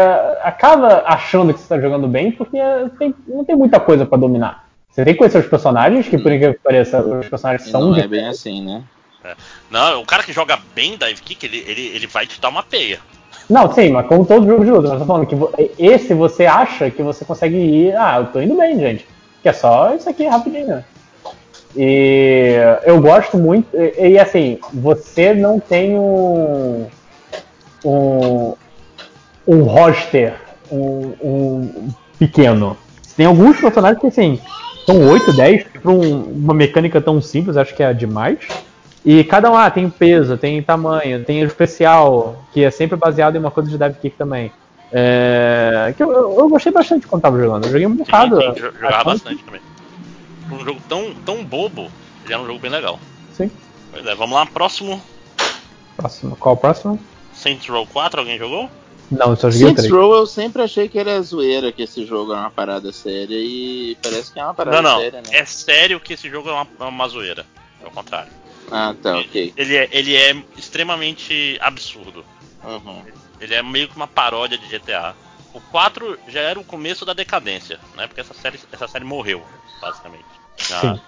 acaba 0.42 1.04
achando 1.06 1.54
que 1.54 1.60
você 1.60 1.66
está 1.66 1.80
jogando 1.80 2.08
bem 2.08 2.32
porque 2.32 2.58
tem, 2.98 3.14
não 3.28 3.46
tem 3.46 3.56
muita 3.56 3.80
coisa 3.80 4.08
para 4.08 4.18
dominar. 4.18 4.68
Você 4.90 5.06
tem 5.06 5.14
que 5.14 5.20
conhecer 5.20 5.38
os 5.38 5.46
personagens, 5.46 6.08
que 6.08 6.18
por 6.18 6.32
incrível 6.32 6.56
que 6.56 6.62
pareça, 6.62 7.00
os 7.00 7.28
personagens 7.28 7.70
são. 7.70 7.92
Não 7.92 7.96
é 7.96 8.08
bem 8.08 8.28
assim, 8.28 8.66
né? 8.66 8.82
É. 9.24 9.36
Não, 9.70 10.02
o 10.02 10.06
cara 10.06 10.24
que 10.24 10.34
joga 10.34 10.58
bem 10.74 10.98
dive 10.98 11.22
kick, 11.22 11.46
ele, 11.46 11.64
ele, 11.68 11.82
ele 11.94 12.08
vai 12.08 12.26
te 12.26 12.42
dar 12.42 12.50
uma 12.50 12.64
peia. 12.64 12.98
Não, 13.48 13.72
sim, 13.72 13.92
mas 13.92 14.08
como 14.08 14.26
todo 14.26 14.48
jogo 14.48 14.66
de 14.66 14.72
luta, 14.72 14.88
eu 14.88 14.98
tô 14.98 15.06
falando 15.06 15.28
que 15.28 15.36
esse 15.78 16.12
você 16.16 16.48
acha 16.48 16.90
que 16.90 17.04
você 17.04 17.24
consegue 17.24 17.56
ir. 17.56 17.96
Ah, 17.96 18.18
eu 18.18 18.26
tô 18.26 18.42
indo 18.42 18.58
bem, 18.58 18.80
gente. 18.80 19.08
Que 19.44 19.50
é 19.50 19.54
só 19.54 19.94
isso 19.94 20.10
aqui 20.10 20.26
rapidinho. 20.26 20.84
E 21.76 22.56
eu 22.84 23.00
gosto 23.00 23.38
muito. 23.38 23.68
E, 23.78 24.14
e 24.14 24.20
assim, 24.20 24.58
você 24.74 25.36
não 25.36 25.60
tem 25.60 26.00
um. 26.00 26.88
Um 27.86 28.56
um 29.48 29.64
roster 29.64 30.36
um, 30.72 31.14
um 31.22 31.90
pequeno. 32.18 32.78
Tem 33.16 33.26
alguns 33.26 33.60
personagens 33.60 34.00
que, 34.00 34.08
assim, 34.08 34.40
são 34.86 35.08
8, 35.08 35.34
10, 35.34 35.64
para 35.82 35.92
um, 35.92 36.24
uma 36.24 36.54
mecânica 36.54 37.00
tão 37.00 37.22
simples, 37.22 37.58
acho 37.58 37.76
que 37.76 37.84
é 37.84 37.94
demais. 37.94 38.40
E 39.06 39.24
cada 39.24 39.52
um 39.52 39.56
ah, 39.56 39.70
tem 39.70 39.90
peso, 39.90 40.38
tem 40.38 40.62
tamanho, 40.62 41.24
tem 41.24 41.42
especial, 41.42 42.44
que 42.52 42.64
é 42.64 42.72
sempre 42.72 42.98
baseado 42.98 43.36
em 43.36 43.40
uma 43.40 43.52
coisa 43.52 43.70
de 43.70 43.78
dive 43.78 44.00
kick 44.00 44.18
também. 44.18 44.52
É, 44.92 45.94
que 45.96 46.02
eu, 46.02 46.12
eu, 46.12 46.50
gostei 46.50 46.72
bastante 46.72 47.06
quando 47.06 47.22
tava 47.22 47.40
jogando. 47.40 47.66
Eu 47.66 47.72
joguei 47.72 47.86
um 47.86 47.96
bocado. 47.96 48.42
Sim, 48.42 48.54
sim, 48.54 48.60
jogava 48.62 49.04
bastante 49.04 49.44
também. 49.44 49.62
Um 50.52 50.60
jogo 50.64 50.80
tão, 50.88 51.14
tão 51.26 51.44
bobo, 51.44 51.90
já 52.28 52.36
é 52.36 52.40
um 52.40 52.46
jogo 52.46 52.60
bem 52.60 52.72
legal. 52.72 53.00
Sim. 53.34 53.52
Pois 53.92 54.06
é, 54.06 54.16
vamos 54.16 54.36
lá, 54.36 54.46
próximo. 54.46 55.02
Próximo. 55.98 56.36
Qual 56.36 56.56
o 56.56 56.58
próximo? 56.58 57.00
Saints 57.46 57.68
Row 57.68 57.86
4, 57.86 58.20
alguém 58.20 58.40
jogou? 58.40 58.68
Não, 59.12 59.30
eu 59.30 59.36
só 59.36 59.52
joguei 59.52 59.68
Saints 59.68 59.92
Row 59.92 60.16
eu 60.16 60.26
sempre 60.26 60.64
achei 60.64 60.90
que 60.90 60.98
era 60.98 61.22
zoeira, 61.22 61.72
que 61.72 61.84
esse 61.84 62.04
jogo 62.04 62.34
é 62.34 62.38
uma 62.38 62.50
parada 62.50 62.92
séria 62.92 63.38
e 63.38 63.96
parece 64.02 64.34
que 64.34 64.40
é 64.40 64.44
uma 64.44 64.56
parada 64.56 64.82
não, 64.82 64.94
não. 64.94 65.00
séria, 65.00 65.22
né? 65.22 65.28
É 65.32 65.46
sério 65.46 66.00
que 66.00 66.14
esse 66.14 66.28
jogo 66.28 66.50
é 66.50 66.54
uma, 66.54 66.68
é 66.80 66.84
uma 66.84 67.08
zoeira. 67.08 67.46
É 67.84 67.88
o 67.88 67.92
contrário. 67.92 68.32
Ah, 68.72 68.96
tá, 69.00 69.20
ok. 69.20 69.54
Ele 69.56 69.76
é, 69.76 69.88
ele 69.92 70.16
é 70.16 70.36
extremamente 70.58 71.56
absurdo. 71.62 72.26
Uhum. 72.64 73.04
Ele 73.40 73.54
é 73.54 73.62
meio 73.62 73.88
que 73.88 73.96
uma 73.96 74.08
paródia 74.08 74.58
de 74.58 74.68
GTA. 74.68 75.14
O 75.54 75.62
4 75.62 76.18
já 76.28 76.40
era 76.40 76.60
o 76.60 76.64
começo 76.64 77.06
da 77.06 77.14
decadência, 77.14 77.80
né? 77.96 78.08
Porque 78.08 78.22
essa 78.22 78.34
série, 78.34 78.60
essa 78.72 78.88
série 78.88 79.06
morreu, 79.06 79.44
basicamente. 79.80 80.26
Já 80.58 80.82
Sim. 80.82 81.02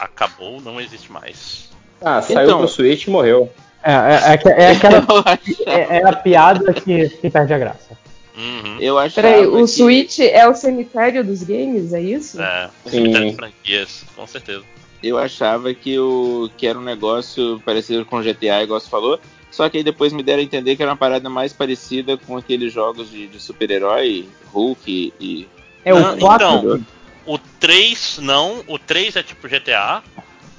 acabou, 0.00 0.60
não 0.60 0.80
existe 0.80 1.12
mais. 1.12 1.70
Ah, 2.00 2.20
saiu 2.20 2.42
então, 2.42 2.58
pro 2.58 2.68
Switch 2.68 3.04
e 3.04 3.10
morreu. 3.10 3.48
É, 3.84 3.92
é, 3.92 4.62
é, 4.62 4.62
é 4.62 4.70
aquela. 4.72 5.04
É, 5.66 5.98
é, 5.98 6.08
a 6.08 6.12
piada 6.12 6.72
que, 6.72 7.08
que 7.10 7.30
perde 7.30 7.52
a 7.52 7.58
graça. 7.58 7.98
Uhum. 8.36 8.78
Eu 8.80 8.98
acho 8.98 9.14
Peraí, 9.14 9.46
o 9.46 9.58
que... 9.58 9.66
Switch 9.68 10.18
é 10.18 10.48
o 10.48 10.54
cemitério 10.54 11.22
dos 11.22 11.42
games, 11.42 11.92
é 11.92 12.00
isso? 12.00 12.40
É, 12.40 12.70
o 12.84 12.90
cemitério 12.90 13.30
de 13.30 13.36
franquias, 13.36 14.04
com 14.16 14.26
certeza. 14.26 14.62
Eu 15.02 15.18
achava 15.18 15.72
que, 15.74 15.98
o, 15.98 16.50
que 16.56 16.66
era 16.66 16.78
um 16.78 16.82
negócio 16.82 17.60
parecido 17.64 18.04
com 18.04 18.22
GTA, 18.22 18.62
igual 18.62 18.80
você 18.80 18.88
falou, 18.88 19.20
só 19.50 19.68
que 19.68 19.78
aí 19.78 19.84
depois 19.84 20.12
me 20.12 20.22
deram 20.22 20.40
a 20.40 20.44
entender 20.44 20.76
que 20.76 20.82
era 20.82 20.90
uma 20.90 20.96
parada 20.96 21.28
mais 21.28 21.52
parecida 21.52 22.16
com 22.16 22.36
aqueles 22.36 22.72
jogos 22.72 23.10
de, 23.10 23.26
de 23.26 23.40
super-herói, 23.40 24.26
Hulk 24.52 25.12
e. 25.20 25.48
É 25.84 25.94
o 25.94 26.18
4? 26.18 26.46
Então, 26.46 26.86
o 27.26 27.38
3 27.38 28.18
não, 28.22 28.64
o 28.66 28.78
3 28.78 29.16
é 29.16 29.22
tipo 29.22 29.48
GTA, 29.48 30.02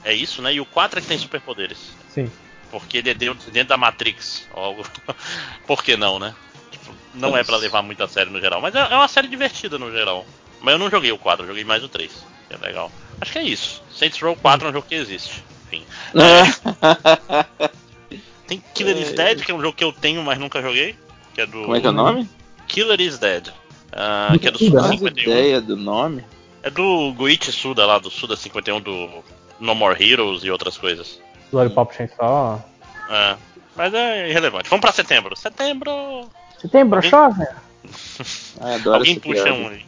é 0.04 0.14
isso, 0.14 0.42
né? 0.42 0.54
E 0.54 0.62
o 0.62 0.66
4 0.66 1.00
é 1.00 1.02
que 1.02 1.08
tem 1.08 1.18
superpoderes. 1.18 1.80
Sim 2.10 2.30
porque 2.80 2.98
ele 2.98 3.10
é 3.10 3.14
dentro, 3.14 3.50
dentro 3.52 3.70
da 3.70 3.78
Matrix. 3.78 4.46
Algo. 4.54 4.86
Por 5.66 5.82
que 5.82 5.96
não, 5.96 6.20
né? 6.20 6.36
Tipo, 6.70 6.94
não 7.14 7.38
é 7.38 7.42
para 7.42 7.56
levar 7.56 7.82
muito 7.82 8.04
a 8.04 8.08
sério 8.08 8.34
no 8.34 8.42
geral, 8.42 8.60
mas 8.60 8.76
é, 8.76 8.80
é, 8.80 8.96
uma 8.96 9.08
série 9.08 9.30
divertida 9.30 9.80
no 9.80 9.90
geral. 9.90 10.26
Mas 10.62 10.74
eu 10.74 10.80
não 10.80 10.90
joguei 10.90 11.10
o 11.12 11.18
4, 11.18 11.44
eu 11.44 11.48
joguei 11.48 11.64
mais 11.64 11.84
o 11.86 11.88
3. 11.88 12.12
Que 12.50 12.56
é 12.56 12.58
legal. 12.58 12.92
Acho 13.22 13.32
que 13.32 13.40
é 13.40 13.44
isso. 13.44 13.82
Saints 13.94 14.22
Row 14.22 14.36
4 14.36 14.68
é 14.68 14.70
um 14.72 14.74
jogo 14.74 14.88
que 14.88 14.96
existe. 14.96 15.42
Enfim. 15.68 15.86
É. 16.16 17.70
Tem 18.46 18.62
Killer 18.74 18.98
is 18.98 19.14
Dead, 19.14 19.42
que 19.42 19.52
é 19.52 19.56
um 19.56 19.62
jogo 19.62 19.76
que 19.76 19.84
eu 19.84 19.94
tenho, 19.94 20.22
mas 20.22 20.38
nunca 20.38 20.62
joguei. 20.62 20.98
Que 21.34 21.42
é 21.42 21.46
do. 21.46 21.62
Como 21.62 21.76
é 21.76 21.80
que 21.80 21.88
é 21.88 21.90
o 21.90 21.94
nome? 21.94 22.30
Killer 22.68 23.00
is 23.00 23.18
Dead. 23.18 23.48
Uh, 23.48 24.38
que 24.38 24.50
é 24.50 24.52
do 24.52 24.60
Suda 24.60 24.90
51. 24.90 25.32
ideia 25.32 25.62
do 25.62 25.78
nome? 25.78 26.26
É 26.62 26.70
do 26.70 27.14
Goichi 27.14 27.54
Suda 27.54 27.86
lá, 27.86 28.00
do 28.00 28.12
Suda 28.12 28.36
51 28.36 28.82
do 28.82 29.24
No 29.62 29.74
More 29.74 30.04
Heroes 30.04 30.44
e 30.44 30.52
outras 30.52 30.78
coisas. 30.78 31.22
Lollipop 31.56 31.96
Chainsaw. 31.96 32.64
É. 33.10 33.36
Mas 33.76 33.94
é 33.94 34.30
irrelevante. 34.30 34.70
Vamos 34.70 34.82
pra 34.82 34.92
setembro. 34.92 35.36
Setembro. 35.36 36.30
Setembro, 36.60 36.98
Alguém... 36.98 37.10
chove? 37.10 37.46
Ah, 38.60 38.76
adoro 38.76 38.98
Alguém 38.98 39.20
puxa 39.20 39.54
um 39.54 39.68
aí. 39.68 39.86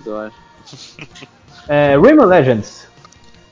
Adoro. 0.00 0.32
é, 1.68 1.96
Rayman 1.96 2.26
Legends. 2.26 2.88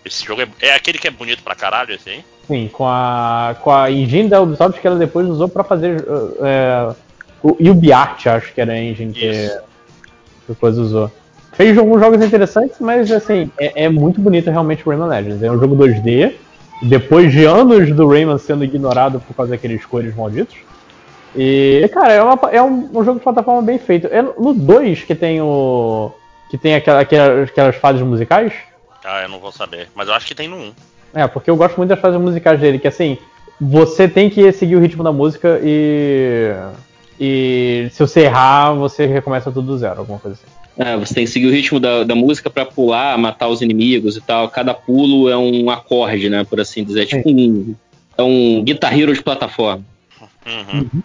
Esse 0.05 0.25
jogo 0.25 0.43
é, 0.43 0.49
é, 0.61 0.75
aquele 0.75 0.99
que 0.99 1.07
é 1.07 1.11
bonito 1.11 1.43
pra 1.43 1.55
caralho, 1.55 1.95
esse 1.95 2.11
aí? 2.11 2.25
Sim, 2.47 2.69
com 2.73 2.87
a, 2.87 3.55
com 3.61 3.71
a 3.71 3.91
engine 3.91 4.29
da 4.29 4.41
Ubisoft 4.41 4.81
que 4.81 4.87
ela 4.87 4.99
depois 4.99 5.29
usou 5.29 5.49
pra 5.49 5.63
fazer. 5.63 6.05
É, 6.43 6.95
o 7.43 7.51
UbiArt, 7.71 8.27
acho 8.27 8.53
que 8.53 8.61
era 8.61 8.73
a 8.73 8.79
engine 8.79 9.13
que 9.13 9.51
depois 10.49 10.79
usou. 10.79 11.11
Fez 11.53 11.77
alguns 11.77 12.01
jogos 12.01 12.25
interessantes, 12.25 12.79
mas 12.81 13.11
assim, 13.13 13.51
é, 13.59 13.85
é 13.85 13.89
muito 13.89 14.21
bonito 14.21 14.51
realmente 14.51 14.83
o 14.87 14.91
Rayman 14.91 15.09
Legends. 15.09 15.43
É 15.43 15.51
um 15.51 15.59
jogo 15.59 15.77
2D 15.77 16.35
depois 16.83 17.33
de 17.33 17.45
anos 17.45 17.91
do 17.93 18.09
Rayman 18.09 18.39
sendo 18.39 18.65
ignorado 18.65 19.21
por 19.21 19.35
causa 19.35 19.51
daqueles 19.51 19.85
cores 19.85 20.15
malditos. 20.15 20.57
E, 21.35 21.89
cara, 21.93 22.13
é, 22.15 22.23
uma, 22.23 22.39
é 22.51 22.63
um, 22.63 22.89
um, 22.93 23.05
jogo 23.05 23.19
de 23.19 23.25
plataforma 23.25 23.61
bem 23.61 23.79
feito. 23.79 24.07
É 24.07 24.23
no 24.23 24.55
2 24.55 25.03
que 25.03 25.15
tem 25.15 25.41
o. 25.41 26.11
que 26.51 26.57
tem 26.57 26.75
aquela, 26.75 27.01
aquelas, 27.01 27.51
aquelas 27.51 27.77
fases 27.77 28.03
musicais. 28.03 28.53
Ah, 29.05 29.23
eu 29.23 29.29
não 29.29 29.39
vou 29.39 29.53
saber. 29.53 29.89
Mas 29.95 30.09
eu 30.09 30.15
acho 30.15 30.27
que 30.27 30.35
tem 30.35 30.49
no 30.49 30.57
1. 30.57 30.73
É, 31.15 31.27
porque 31.27 31.51
eu 31.51 31.57
gosto 31.57 31.77
muito 31.77 31.91
das 31.91 32.01
fases 32.01 32.21
musicais 32.21 32.59
dele, 32.59 32.79
que 32.79 32.89
assim, 32.89 33.19
você 33.61 34.09
tem 34.09 34.31
que 34.31 34.51
seguir 34.53 34.77
o 34.77 34.81
ritmo 34.81 35.05
da 35.05 35.13
música 35.13 35.61
e. 35.63 36.53
E 37.19 37.89
se 37.93 38.01
você 38.01 38.21
errar, 38.21 38.75
você 38.75 39.07
recomeça 39.07 39.51
tudo 39.51 39.69
do 39.69 39.79
zero, 39.79 40.01
alguma 40.01 40.19
coisa 40.19 40.37
assim. 40.37 40.66
É, 40.79 40.97
você 40.97 41.15
tem 41.15 41.25
que 41.25 41.31
seguir 41.31 41.47
o 41.47 41.51
ritmo 41.51 41.81
da, 41.81 42.05
da 42.05 42.15
música 42.15 42.51
para 42.51 42.67
pular, 42.67 43.17
matar 43.17 43.49
os 43.49 43.63
inimigos 43.63 44.17
e 44.17 44.21
tal. 44.21 44.49
Cada 44.51 44.75
pulo 44.75 45.29
é 45.29 45.37
um 45.37 45.71
acorde, 45.71 46.29
né? 46.29 46.45
Por 46.45 46.61
assim 46.61 46.85
dizer. 46.85 47.03
É 47.03 47.07
tipo 47.07 47.31
um. 47.31 47.75
É 48.19 48.23
um 48.23 48.63
Guitar 48.63 48.99
Hero 48.99 49.15
de 49.15 49.23
plataforma. 49.23 49.85
Uhum. 50.47 51.03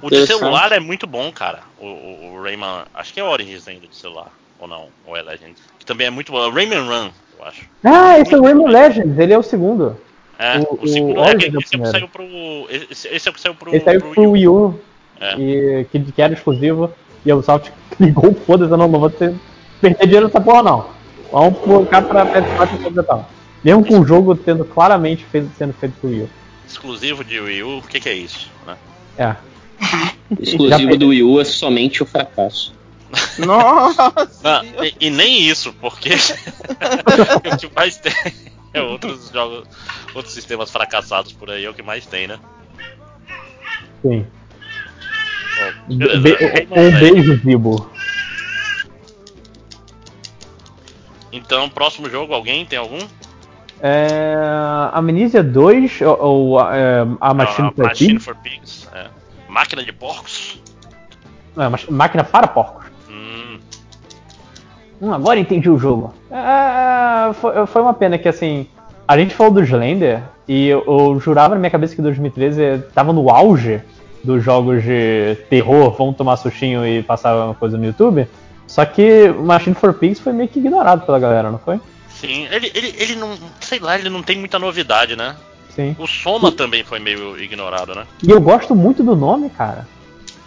O 0.00 0.10
de 0.10 0.26
celular 0.26 0.72
é 0.72 0.80
muito 0.80 1.06
bom, 1.06 1.30
cara. 1.30 1.60
O, 1.78 1.86
o, 1.86 2.34
o, 2.34 2.42
Rayman. 2.42 2.84
Acho 2.94 3.12
que 3.12 3.20
é 3.20 3.24
Origins 3.24 3.66
ainda 3.68 3.86
de 3.86 3.96
celular. 3.96 4.32
Ou 4.58 4.68
não, 4.68 4.88
ou 5.06 5.16
é 5.16 5.22
Legends. 5.22 5.60
Que 5.78 5.84
também 5.84 6.06
é 6.06 6.10
muito 6.10 6.32
bom. 6.32 6.50
Rayman 6.50 6.86
Run, 6.86 7.10
eu 7.38 7.44
acho. 7.44 7.68
Ah, 7.84 8.18
esse 8.18 8.32
é 8.32 8.38
o 8.38 8.42
Rayman 8.42 8.68
Legends, 8.68 9.18
ele 9.18 9.32
é 9.32 9.38
o 9.38 9.42
segundo. 9.42 9.96
É, 10.38 10.58
o, 10.58 10.78
o 10.80 10.88
segundo 10.88 11.20
o 11.20 11.24
é, 11.24 11.32
esse, 11.34 11.46
é 11.74 11.78
o 11.78 11.82
que 11.82 11.88
saiu 11.88 12.08
pro. 12.08 12.24
Esse, 12.70 13.08
esse 13.08 13.28
é 13.28 13.30
o 13.30 13.34
que 13.34 13.40
saiu 13.40 13.54
pro. 13.54 13.74
Esse 13.74 13.84
saiu 13.84 14.00
pro, 14.00 14.10
pro 14.12 14.30
Wii 14.30 14.48
U. 14.48 14.80
É. 15.20 15.34
E, 15.38 15.84
que, 15.90 16.00
que 16.00 16.22
era 16.22 16.32
exclusivo. 16.32 16.92
E 17.24 17.30
a 17.30 17.36
Ubisoft 17.36 17.72
ligou, 18.00 18.34
foda-se, 18.34 18.70
eu 18.70 18.76
não, 18.76 18.88
não 18.88 19.00
vou 19.00 19.10
ter, 19.10 19.34
perder 19.80 20.04
dinheiro 20.04 20.26
nessa 20.26 20.40
porra 20.40 20.62
não. 20.62 20.86
Vamos 21.30 21.58
colocar 21.60 22.02
pra 22.02 22.26
PS4 22.26 22.74
e 22.74 22.82
completar. 22.82 23.28
Mesmo 23.64 23.84
com 23.84 24.00
o 24.00 24.06
jogo 24.06 24.34
tendo 24.34 24.64
claramente 24.64 25.24
feito, 25.24 25.50
sendo 25.56 25.72
feito 25.72 25.94
pro 26.00 26.10
Wii 26.10 26.22
U. 26.22 26.30
Exclusivo 26.66 27.24
de 27.24 27.40
Wii 27.40 27.62
U, 27.62 27.78
o 27.78 27.82
que, 27.82 28.00
que 28.00 28.08
é 28.08 28.14
isso? 28.14 28.50
Né? 28.66 28.76
É. 29.18 29.36
Exclusivo 30.40 30.96
do 30.96 31.08
Wii 31.08 31.22
U 31.22 31.40
é 31.40 31.44
somente 31.44 32.02
o 32.02 32.06
fracasso. 32.06 32.74
Nossa! 33.38 34.12
Não, 34.42 34.84
e, 34.84 34.94
e, 35.00 35.10
nem 35.10 35.42
isso, 35.42 35.72
porque 35.74 36.10
o 36.10 37.58
que 37.58 37.74
mais 37.74 37.98
tem 37.98 38.12
é 38.72 38.80
outros 38.80 39.30
jogos, 39.30 39.68
outros 40.14 40.34
sistemas 40.34 40.70
fracassados 40.70 41.32
por 41.32 41.50
aí, 41.50 41.64
é 41.64 41.70
o 41.70 41.74
que 41.74 41.82
mais 41.82 42.06
tem, 42.06 42.26
né? 42.26 42.38
Sim. 44.02 44.26
Bom, 45.88 45.96
Be 45.96 46.68
um 46.70 46.98
beijo, 46.98 47.36
Zibo. 47.42 47.90
Então, 51.32 51.68
próximo 51.68 52.10
jogo, 52.10 52.34
alguém 52.34 52.66
tem 52.66 52.78
algum? 52.78 52.98
É, 53.80 54.36
Amnesia 54.92 55.42
2 55.42 56.02
ou, 56.02 56.22
ou 56.22 56.60
é, 56.60 57.06
a 57.20 57.34
Machine, 57.34 57.62
Não, 57.62 57.68
a 57.68 57.72
for, 57.72 57.84
Machine 57.86 58.12
Pigs? 58.12 58.24
for 58.24 58.36
Pigs? 58.36 58.88
É. 58.94 59.06
Máquina 59.48 59.82
de 59.82 59.92
porcos? 59.92 60.62
Não, 61.56 61.72
máquina 61.90 62.22
para 62.22 62.46
porcos. 62.46 62.86
Hum. 63.10 63.58
Hum, 65.00 65.12
agora 65.12 65.38
entendi 65.38 65.68
o 65.68 65.78
jogo. 65.78 66.14
É, 66.30 67.32
foi, 67.34 67.66
foi, 67.66 67.82
uma 67.82 67.92
pena 67.92 68.18
que 68.18 68.28
assim. 68.28 68.66
A 69.06 69.18
gente 69.18 69.34
falou 69.34 69.52
do 69.52 69.62
Slender 69.62 70.22
e 70.46 70.68
eu, 70.68 70.84
eu, 70.86 71.20
jurava 71.20 71.54
na 71.54 71.60
minha 71.60 71.70
cabeça 71.70 71.94
que 71.94 72.00
2013 72.00 72.62
estava 72.86 73.12
no 73.12 73.28
auge 73.28 73.82
dos 74.24 74.42
jogos 74.44 74.82
de 74.82 75.36
terror, 75.48 75.90
vamos 75.96 76.16
tomar 76.16 76.36
sustinho 76.36 76.86
e 76.86 77.02
passar 77.02 77.36
uma 77.36 77.54
coisa 77.54 77.76
no 77.76 77.84
YouTube. 77.84 78.26
Só 78.66 78.84
que 78.84 79.28
Machine 79.28 79.74
for 79.74 79.92
Pigs 79.94 80.20
foi 80.20 80.32
meio 80.32 80.48
que 80.48 80.58
ignorado 80.58 81.04
pela 81.04 81.18
galera, 81.18 81.50
não 81.50 81.58
foi? 81.58 81.80
Sim, 82.08 82.46
ele, 82.50 82.70
ele, 82.74 82.94
ele 82.98 83.16
não. 83.16 83.36
Sei 83.60 83.78
lá, 83.78 83.98
ele 83.98 84.08
não 84.08 84.22
tem 84.22 84.38
muita 84.38 84.58
novidade, 84.58 85.16
né? 85.16 85.36
Sim. 85.74 85.96
O 85.98 86.06
Soma 86.06 86.50
e... 86.50 86.52
também 86.52 86.84
foi 86.84 86.98
meio 86.98 87.38
ignorado, 87.40 87.94
né? 87.94 88.06
E 88.22 88.30
eu 88.30 88.40
gosto 88.40 88.74
muito 88.74 89.02
do 89.02 89.16
nome, 89.16 89.50
cara. 89.50 89.86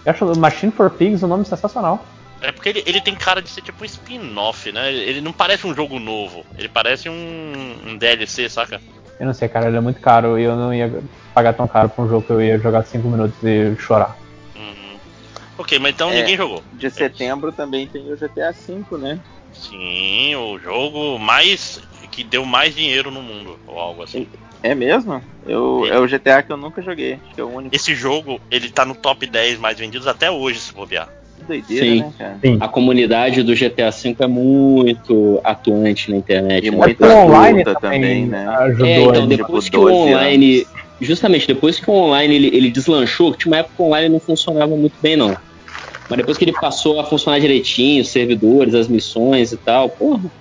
Eu 0.05 0.11
acho 0.11 0.39
Machine 0.39 0.71
for 0.71 0.89
Pigs 0.89 1.23
um 1.23 1.27
nome 1.27 1.45
sensacional. 1.45 2.05
É 2.41 2.51
porque 2.51 2.69
ele, 2.69 2.83
ele 2.85 3.01
tem 3.01 3.15
cara 3.15 3.41
de 3.41 3.49
ser 3.49 3.61
tipo 3.61 3.83
um 3.83 3.85
spin-off, 3.85 4.71
né? 4.71 4.93
Ele 4.93 5.21
não 5.21 5.33
parece 5.33 5.65
um 5.65 5.73
jogo 5.73 5.99
novo, 5.99 6.45
ele 6.57 6.69
parece 6.69 7.09
um, 7.09 7.53
um 7.87 7.97
DLC, 7.97 8.47
saca? 8.49 8.79
Eu 9.19 9.25
não 9.25 9.33
sei, 9.33 9.47
cara, 9.47 9.67
ele 9.67 9.77
é 9.77 9.81
muito 9.81 9.99
caro 9.99 10.37
e 10.37 10.43
eu 10.43 10.55
não 10.55 10.73
ia 10.73 10.91
pagar 11.35 11.53
tão 11.53 11.67
caro 11.67 11.89
pra 11.89 12.05
um 12.05 12.07
jogo 12.07 12.25
que 12.25 12.31
eu 12.31 12.41
ia 12.41 12.57
jogar 12.57 12.83
5 12.83 13.05
minutos 13.09 13.37
e 13.43 13.75
chorar. 13.77 14.17
Uhum. 14.55 14.97
Ok, 15.57 15.77
mas 15.77 15.93
então 15.93 16.09
é, 16.09 16.21
ninguém 16.21 16.37
jogou. 16.37 16.63
De 16.71 16.89
setembro 16.89 17.51
também 17.51 17.85
tem 17.85 18.09
o 18.11 18.15
GTA 18.15 18.53
V, 18.53 18.97
né? 18.97 19.19
Sim, 19.53 20.33
o 20.35 20.57
jogo 20.57 21.19
mais. 21.19 21.81
que 22.09 22.23
deu 22.23 22.45
mais 22.45 22.73
dinheiro 22.73 23.11
no 23.11 23.21
mundo, 23.21 23.59
ou 23.67 23.77
algo 23.77 24.01
assim. 24.01 24.27
É 24.63 24.73
mesmo? 24.73 25.21
Eu, 25.45 25.85
é 25.87 25.99
o 25.99 26.07
GTA 26.07 26.41
que 26.41 26.51
eu 26.51 26.57
nunca 26.57 26.81
joguei. 26.81 27.13
Acho 27.13 27.35
que 27.35 27.41
é 27.41 27.43
o 27.43 27.49
único. 27.49 27.75
Esse 27.75 27.93
jogo, 27.93 28.39
ele 28.49 28.69
tá 28.69 28.85
no 28.85 28.95
top 28.95 29.27
10 29.27 29.59
mais 29.59 29.77
vendidos 29.77 30.07
até 30.07 30.31
hoje, 30.31 30.59
se 30.59 30.73
bobear. 30.73 31.09
Doideira, 31.47 31.85
Sim. 31.85 31.99
né, 31.99 32.13
cara? 32.17 32.39
Sim. 32.41 32.57
A 32.59 32.67
comunidade 32.67 33.43
do 33.43 33.53
GTA 33.53 33.91
V 33.91 34.15
é 34.19 34.27
muito 34.27 35.39
atuante 35.43 36.09
na 36.09 36.17
internet. 36.17 36.65
E 36.65 36.71
né? 36.71 36.77
muito 36.77 37.03
online 37.03 37.63
também, 37.63 37.81
também, 37.81 38.25
né? 38.25 38.47
Ajudou 38.47 38.87
é, 38.87 38.99
então, 39.01 39.27
depois 39.27 39.65
tipo, 39.65 39.77
que 39.77 39.83
o 39.83 39.93
online. 39.93 40.61
Anos. 40.61 40.74
Justamente, 41.01 41.47
depois 41.47 41.79
que 41.79 41.89
o 41.89 41.93
online 41.93 42.35
ele, 42.35 42.47
ele 42.47 42.71
deslanchou, 42.71 43.31
que 43.33 43.39
tinha 43.39 43.51
uma 43.51 43.57
época 43.57 43.75
que 43.75 43.81
o 43.81 43.85
online 43.85 44.09
não 44.09 44.19
funcionava 44.19 44.75
muito 44.75 44.95
bem, 45.01 45.15
não. 45.15 45.35
Mas 46.09 46.17
depois 46.17 46.37
que 46.37 46.45
ele 46.45 46.53
passou 46.53 46.99
a 46.99 47.03
funcionar 47.03 47.39
direitinho, 47.39 48.01
os 48.01 48.09
servidores, 48.09 48.73
as 48.73 48.87
missões 48.87 49.51
e 49.51 49.57
tal, 49.57 49.89
porra. 49.89 50.31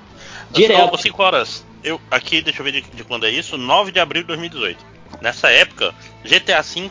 Direto. 0.52 1.00
5 1.00 1.22
horas 1.22 1.64
eu 1.84 2.00
aqui, 2.10 2.40
deixa 2.40 2.60
eu 2.60 2.64
ver 2.64 2.72
de, 2.72 2.80
de, 2.80 3.04
quando 3.04 3.26
é 3.26 3.30
isso, 3.30 3.58
9 3.58 3.92
de 3.92 4.00
abril 4.00 4.22
de 4.22 4.28
2018. 4.28 4.84
Nessa 5.20 5.50
época, 5.50 5.94
GTA 6.24 6.62
V 6.62 6.90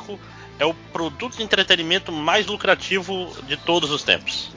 é 0.59 0.65
o 0.65 0.73
produto 0.93 1.35
de 1.35 1.43
entretenimento 1.43 2.11
mais 2.11 2.45
lucrativo 2.45 3.35
de 3.47 3.57
todos 3.57 3.89
os 3.89 4.03
tempos. 4.03 4.51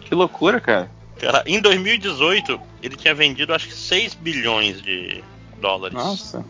Que 0.00 0.14
loucura, 0.14 0.60
cara. 0.60 0.90
Cara, 1.18 1.42
em 1.46 1.60
2018, 1.60 2.60
ele 2.82 2.96
tinha 2.96 3.14
vendido 3.14 3.54
acho 3.54 3.68
que 3.68 3.74
6 3.74 4.14
bilhões 4.14 4.82
de 4.82 5.22
dólares. 5.60 5.96
Nossa. 5.96 6.44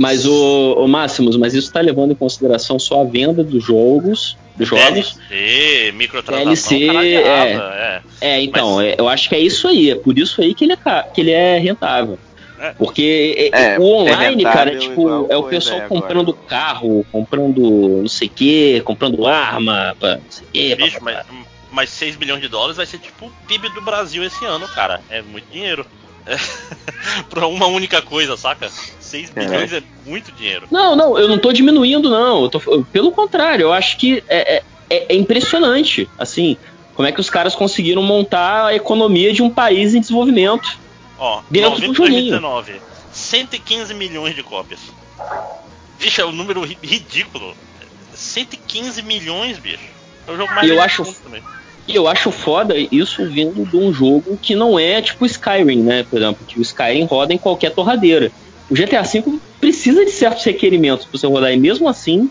Mas 0.00 0.24
o, 0.24 0.76
o 0.78 0.88
Máximos, 0.88 1.36
mas 1.36 1.52
isso 1.52 1.66
está 1.66 1.78
levando 1.78 2.12
em 2.12 2.14
consideração 2.14 2.78
só 2.78 3.02
a 3.02 3.04
venda 3.04 3.44
dos 3.44 3.62
jogos, 3.62 4.34
dos 4.56 4.66
jogos. 4.66 5.18
DLC, 5.28 5.92
microtransação, 5.92 6.78
DLC, 6.78 6.86
é, 6.96 7.52
é. 7.52 8.02
é, 8.22 8.42
então, 8.42 8.76
mas... 8.76 8.86
é, 8.86 8.94
eu 8.98 9.06
acho 9.10 9.28
que 9.28 9.34
é 9.34 9.40
isso 9.40 9.68
aí, 9.68 9.90
é 9.90 9.94
por 9.94 10.18
isso 10.18 10.40
aí 10.40 10.54
que 10.54 10.64
ele 10.64 10.72
é, 10.72 11.02
que 11.02 11.20
ele 11.20 11.32
é 11.32 11.58
rentável. 11.58 12.18
É. 12.58 12.72
Porque 12.78 13.50
é, 13.52 13.78
o 13.78 13.84
online, 13.84 14.42
é 14.42 14.50
cara, 14.50 14.78
tipo, 14.78 15.26
é 15.30 15.36
o 15.36 15.42
pessoal 15.42 15.82
comprando 15.82 16.30
agora. 16.30 16.46
carro, 16.48 17.04
comprando 17.12 17.60
não 18.00 18.08
sei 18.08 18.28
o 18.28 18.30
que, 18.30 18.80
comprando 18.80 19.26
arma, 19.26 19.94
não 20.00 20.20
sei 20.30 20.46
o 20.46 20.50
que. 20.50 20.74
Bicho, 20.76 20.98
mas, 21.02 21.26
mas 21.70 21.90
6 21.90 22.16
bilhões 22.16 22.40
de 22.40 22.48
dólares 22.48 22.78
vai 22.78 22.86
ser 22.86 22.96
tipo 22.96 23.26
o 23.26 23.32
PIB 23.46 23.68
do 23.74 23.82
Brasil 23.82 24.24
esse 24.24 24.46
ano, 24.46 24.66
cara. 24.68 25.02
É 25.10 25.20
muito 25.20 25.52
dinheiro. 25.52 25.84
É. 26.26 26.36
pra 27.28 27.46
uma 27.46 27.66
única 27.66 28.02
coisa, 28.02 28.36
saca? 28.36 28.70
6 29.00 29.30
bilhões 29.30 29.72
é 29.72 29.82
muito 30.06 30.30
dinheiro. 30.32 30.66
Não, 30.70 30.94
não, 30.94 31.18
eu 31.18 31.28
não 31.28 31.38
tô 31.38 31.52
diminuindo, 31.52 32.08
não. 32.08 32.48
Tô, 32.48 32.60
pelo 32.84 33.12
contrário, 33.12 33.64
eu 33.64 33.72
acho 33.72 33.96
que 33.96 34.22
é, 34.28 34.62
é, 34.88 35.06
é 35.08 35.14
impressionante, 35.14 36.08
assim, 36.18 36.56
como 36.94 37.08
é 37.08 37.12
que 37.12 37.20
os 37.20 37.30
caras 37.30 37.54
conseguiram 37.54 38.02
montar 38.02 38.66
a 38.66 38.74
economia 38.74 39.32
de 39.32 39.42
um 39.42 39.50
país 39.50 39.94
em 39.94 40.00
desenvolvimento. 40.00 40.78
Ó, 41.18 41.42
dentro 41.50 41.80
do 41.80 41.92
2019, 41.92 42.80
115 43.12 43.94
milhões 43.94 44.34
de 44.34 44.42
cópias. 44.42 44.80
Bicho, 45.98 46.20
é 46.20 46.26
um 46.26 46.32
número 46.32 46.62
ridículo. 46.62 47.54
115 48.14 49.02
milhões, 49.02 49.58
bicho. 49.58 49.84
É 50.26 50.32
o 50.32 50.36
jogo 50.36 50.54
mais 50.54 50.68
eu 50.68 50.80
acho 50.80 51.04
também. 51.22 51.42
E 51.90 51.96
eu 51.96 52.06
acho 52.06 52.30
foda 52.30 52.74
isso 52.78 53.26
vindo 53.26 53.68
de 53.68 53.76
um 53.76 53.92
jogo 53.92 54.38
que 54.40 54.54
não 54.54 54.78
é 54.78 55.02
tipo 55.02 55.26
Skyrim, 55.26 55.82
né? 55.82 56.04
Por 56.08 56.18
exemplo, 56.18 56.46
que 56.46 56.56
o 56.56 56.62
Skyrim 56.62 57.04
roda 57.04 57.34
em 57.34 57.38
qualquer 57.38 57.74
torradeira. 57.74 58.30
O 58.70 58.74
GTA 58.74 59.02
V 59.02 59.40
precisa 59.60 60.04
de 60.04 60.12
certos 60.12 60.44
requerimentos 60.44 61.04
para 61.04 61.18
você 61.18 61.26
rodar, 61.26 61.52
e 61.52 61.56
mesmo 61.56 61.88
assim 61.88 62.30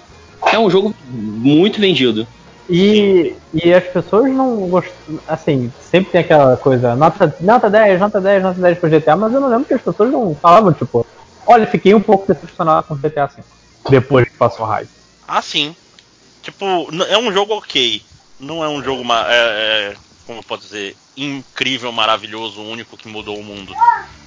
é 0.53 0.57
um 0.57 0.69
jogo 0.69 0.95
muito 1.09 1.81
vendido. 1.81 2.25
E, 2.69 3.35
e 3.53 3.73
as 3.73 3.83
pessoas 3.83 4.31
não 4.31 4.55
gostam. 4.69 4.93
Assim, 5.27 5.69
sempre 5.91 6.11
tem 6.13 6.21
aquela 6.21 6.55
coisa, 6.55 6.95
nota, 6.95 7.35
nota 7.41 7.69
10, 7.69 7.99
nota 7.99 8.21
10, 8.21 8.43
nota 8.43 8.61
10 8.61 8.77
pro 8.77 8.89
GTA, 8.89 9.17
mas 9.17 9.33
eu 9.33 9.41
não 9.41 9.49
lembro 9.49 9.65
que 9.65 9.73
as 9.73 9.81
pessoas 9.81 10.09
não 10.09 10.33
falavam, 10.35 10.71
tipo, 10.71 11.05
olha, 11.45 11.67
fiquei 11.67 11.93
um 11.93 12.01
pouco 12.01 12.31
decepcionado 12.31 12.87
com 12.87 12.93
o 12.93 12.97
GTA 12.97 13.25
V. 13.25 13.43
Depois 13.89 14.29
que 14.29 14.37
passou 14.37 14.65
a 14.65 14.69
raiva. 14.69 14.89
Ah, 15.27 15.41
sim. 15.41 15.75
Tipo, 16.41 16.65
é 17.09 17.17
um 17.17 17.29
jogo 17.33 17.55
ok. 17.55 18.01
Não 18.39 18.63
é 18.63 18.69
um 18.69 18.81
jogo, 18.81 19.03
é, 19.11 19.91
é, 19.91 19.95
como 20.25 20.39
eu 20.39 20.43
posso 20.43 20.63
dizer, 20.63 20.95
incrível, 21.17 21.91
maravilhoso, 21.91 22.61
único 22.61 22.95
que 22.95 23.07
mudou 23.07 23.37
o 23.37 23.43
mundo. 23.43 23.73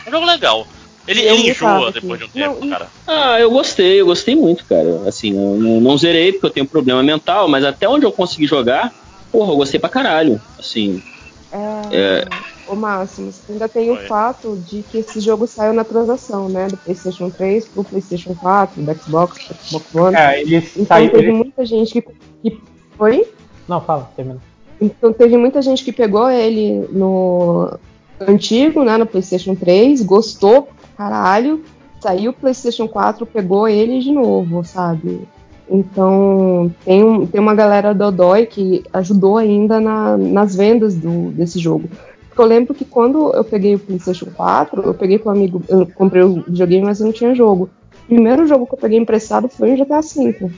É 0.04 0.08
um 0.08 0.12
jogo 0.12 0.26
legal. 0.26 0.66
Ele, 1.06 1.20
ele 1.20 1.50
enjoa 1.50 1.90
depois 1.90 2.18
de 2.18 2.26
um 2.26 2.28
tempo, 2.28 2.64
não, 2.64 2.70
cara. 2.70 2.88
Ah, 3.06 3.40
eu 3.40 3.50
gostei, 3.50 4.00
eu 4.00 4.06
gostei 4.06 4.36
muito, 4.36 4.64
cara. 4.64 5.02
Assim, 5.06 5.30
eu 5.30 5.58
não, 5.58 5.80
não, 5.80 5.98
zerei 5.98 6.32
porque 6.32 6.46
eu 6.46 6.50
tenho 6.50 6.66
problema 6.66 7.02
mental, 7.02 7.48
mas 7.48 7.64
até 7.64 7.88
onde 7.88 8.06
eu 8.06 8.12
consegui 8.12 8.46
jogar, 8.46 8.92
porra, 9.32 9.52
eu 9.52 9.56
gostei 9.56 9.80
pra 9.80 9.88
caralho. 9.88 10.40
Assim. 10.58 11.02
É. 11.50 11.88
é... 11.92 12.28
O 12.68 12.76
Máximo, 12.76 13.34
ainda 13.50 13.68
tem 13.68 13.90
o 13.90 13.96
fato 14.06 14.56
de 14.68 14.82
que 14.84 14.98
esse 14.98 15.20
jogo 15.20 15.46
saiu 15.48 15.72
na 15.72 15.82
transação, 15.82 16.48
né? 16.48 16.68
Do 16.68 16.76
PlayStation 16.76 17.28
3 17.28 17.66
pro 17.68 17.84
PlayStation 17.84 18.34
4, 18.36 18.80
do 18.80 18.94
Xbox, 18.94 19.48
do 19.48 19.54
Xbox 19.54 19.94
One. 19.94 20.16
É, 20.16 20.40
ele 20.40 20.56
então 20.56 20.86
saiu, 20.86 21.10
teve 21.10 21.24
ele... 21.24 21.32
muita 21.32 21.66
gente 21.66 21.92
que. 21.92 22.02
que... 22.42 22.60
Foi? 22.96 23.26
Não, 23.68 23.80
fala, 23.80 24.10
termina. 24.16 24.40
Então 24.80 25.12
teve 25.12 25.36
muita 25.36 25.62
gente 25.62 25.84
que 25.84 25.92
pegou 25.92 26.28
ele 26.28 26.86
no 26.90 27.78
antigo, 28.20 28.82
né, 28.84 28.96
no 28.96 29.06
PlayStation 29.06 29.54
3, 29.54 30.02
gostou 30.02 30.68
caralho. 30.96 31.62
Saiu 32.00 32.32
o 32.32 32.34
PlayStation 32.34 32.88
4, 32.88 33.24
pegou 33.26 33.68
ele 33.68 34.00
de 34.00 34.10
novo, 34.10 34.64
sabe? 34.64 35.26
Então, 35.70 36.72
tem, 36.84 37.02
um, 37.02 37.26
tem 37.26 37.40
uma 37.40 37.54
galera 37.54 37.94
do 37.94 38.04
Odói 38.04 38.44
que 38.46 38.82
ajudou 38.92 39.38
ainda 39.38 39.80
na, 39.80 40.16
nas 40.16 40.54
vendas 40.54 40.94
do, 40.94 41.30
desse 41.30 41.58
jogo. 41.58 41.88
Porque 42.28 42.42
eu 42.42 42.46
lembro 42.46 42.74
que 42.74 42.84
quando 42.84 43.32
eu 43.32 43.44
peguei 43.44 43.76
o 43.76 43.78
PlayStation 43.78 44.26
4, 44.34 44.82
eu 44.82 44.94
peguei 44.94 45.18
com 45.18 45.28
um 45.28 45.32
amigo, 45.32 45.62
eu 45.68 45.86
comprei 45.94 46.22
o 46.22 46.42
videogame, 46.42 46.84
mas 46.84 47.00
eu 47.00 47.06
não 47.06 47.12
tinha 47.12 47.34
jogo. 47.34 47.70
O 48.04 48.06
primeiro 48.06 48.46
jogo 48.46 48.66
que 48.66 48.74
eu 48.74 48.78
peguei 48.78 48.98
emprestado 48.98 49.48
foi 49.48 49.72
o 49.72 49.76
GTA 49.76 50.00
V. 50.00 50.50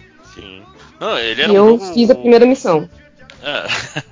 Não, 1.00 1.18
ele 1.18 1.42
era 1.42 1.52
e 1.52 1.52
um 1.52 1.56
eu 1.56 1.78
jogo... 1.78 1.92
fiz 1.92 2.10
a 2.10 2.14
primeira 2.14 2.47
missão. 2.47 2.89
É. 3.42 4.02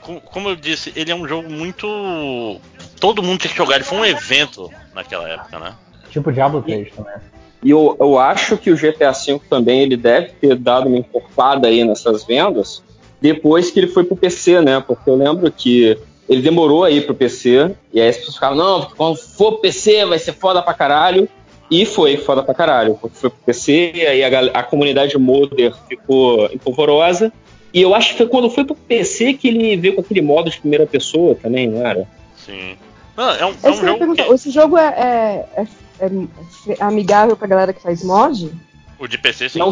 Como 0.26 0.50
eu 0.50 0.56
disse, 0.56 0.92
ele 0.94 1.10
é 1.10 1.14
um 1.14 1.26
jogo 1.26 1.50
muito. 1.50 2.60
Todo 3.00 3.22
mundo 3.22 3.38
tinha 3.40 3.50
que 3.50 3.56
jogar, 3.56 3.76
ele 3.76 3.84
foi 3.84 3.98
um 3.98 4.04
evento 4.04 4.70
naquela 4.94 5.28
época, 5.28 5.58
né? 5.58 5.74
Tipo 6.10 6.30
Diablo 6.30 6.60
3 6.62 6.92
também. 6.94 7.14
E 7.62 7.70
eu, 7.70 7.96
eu 7.98 8.18
acho 8.18 8.58
que 8.58 8.70
o 8.70 8.76
GTA 8.76 9.12
V 9.12 9.40
também 9.48 9.80
ele 9.80 9.96
deve 9.96 10.32
ter 10.32 10.56
dado 10.56 10.88
uma 10.88 10.98
encorpada 10.98 11.68
aí 11.68 11.82
nessas 11.82 12.22
vendas 12.24 12.82
depois 13.24 13.70
que 13.70 13.80
ele 13.80 13.86
foi 13.86 14.04
pro 14.04 14.14
PC, 14.14 14.60
né? 14.60 14.84
Porque 14.86 15.08
eu 15.08 15.16
lembro 15.16 15.50
que 15.50 15.98
ele 16.28 16.42
demorou 16.42 16.84
aí 16.84 17.00
pro 17.00 17.14
PC, 17.14 17.74
e 17.90 17.98
aí 17.98 18.10
as 18.10 18.18
pessoas 18.18 18.34
ficavam, 18.34 18.58
não, 18.58 18.80
porque 18.80 18.96
quando 18.96 19.16
for 19.16 19.52
pro 19.52 19.62
PC 19.62 20.04
vai 20.04 20.18
ser 20.18 20.34
foda 20.34 20.60
pra 20.60 20.74
caralho. 20.74 21.26
E 21.70 21.86
foi 21.86 22.16
foda 22.16 22.42
pra 22.42 22.54
caralho, 22.54 22.96
porque 23.00 23.16
foi 23.16 23.30
pro 23.30 23.38
PC, 23.46 23.92
e 23.94 24.06
aí 24.06 24.24
a, 24.24 24.40
a 24.58 24.62
comunidade 24.62 25.16
modder 25.16 25.74
ficou 25.88 26.46
empolvorosa. 26.52 27.32
E 27.72 27.82
eu 27.82 27.94
acho 27.94 28.10
que 28.10 28.18
foi 28.18 28.28
quando 28.28 28.50
foi 28.50 28.64
pro 28.64 28.74
PC 28.74 29.34
que 29.34 29.48
ele 29.48 29.76
veio 29.76 29.94
com 29.94 30.00
aquele 30.00 30.22
modo 30.22 30.50
de 30.50 30.60
primeira 30.60 30.86
pessoa 30.86 31.34
também, 31.34 31.68
não 31.68 31.84
era? 31.84 32.06
Sim. 32.36 32.76
Não, 33.16 33.30
é 33.30 33.46
um, 33.46 33.54
é 33.62 33.70
um 33.70 33.74
jogo 33.74 34.14
que... 34.14 34.22
Esse 34.22 34.50
jogo 34.50 34.78
é, 34.78 35.46
é, 35.56 35.66
é, 35.98 36.06
é, 36.06 36.76
amigável 36.80 37.36
pra 37.36 37.48
galera 37.48 37.72
que 37.72 37.82
faz 37.82 38.04
mod? 38.04 38.52
O 38.98 39.06
de 39.08 39.18
PC, 39.18 39.48
sim. 39.48 39.58
Não, 39.58 39.70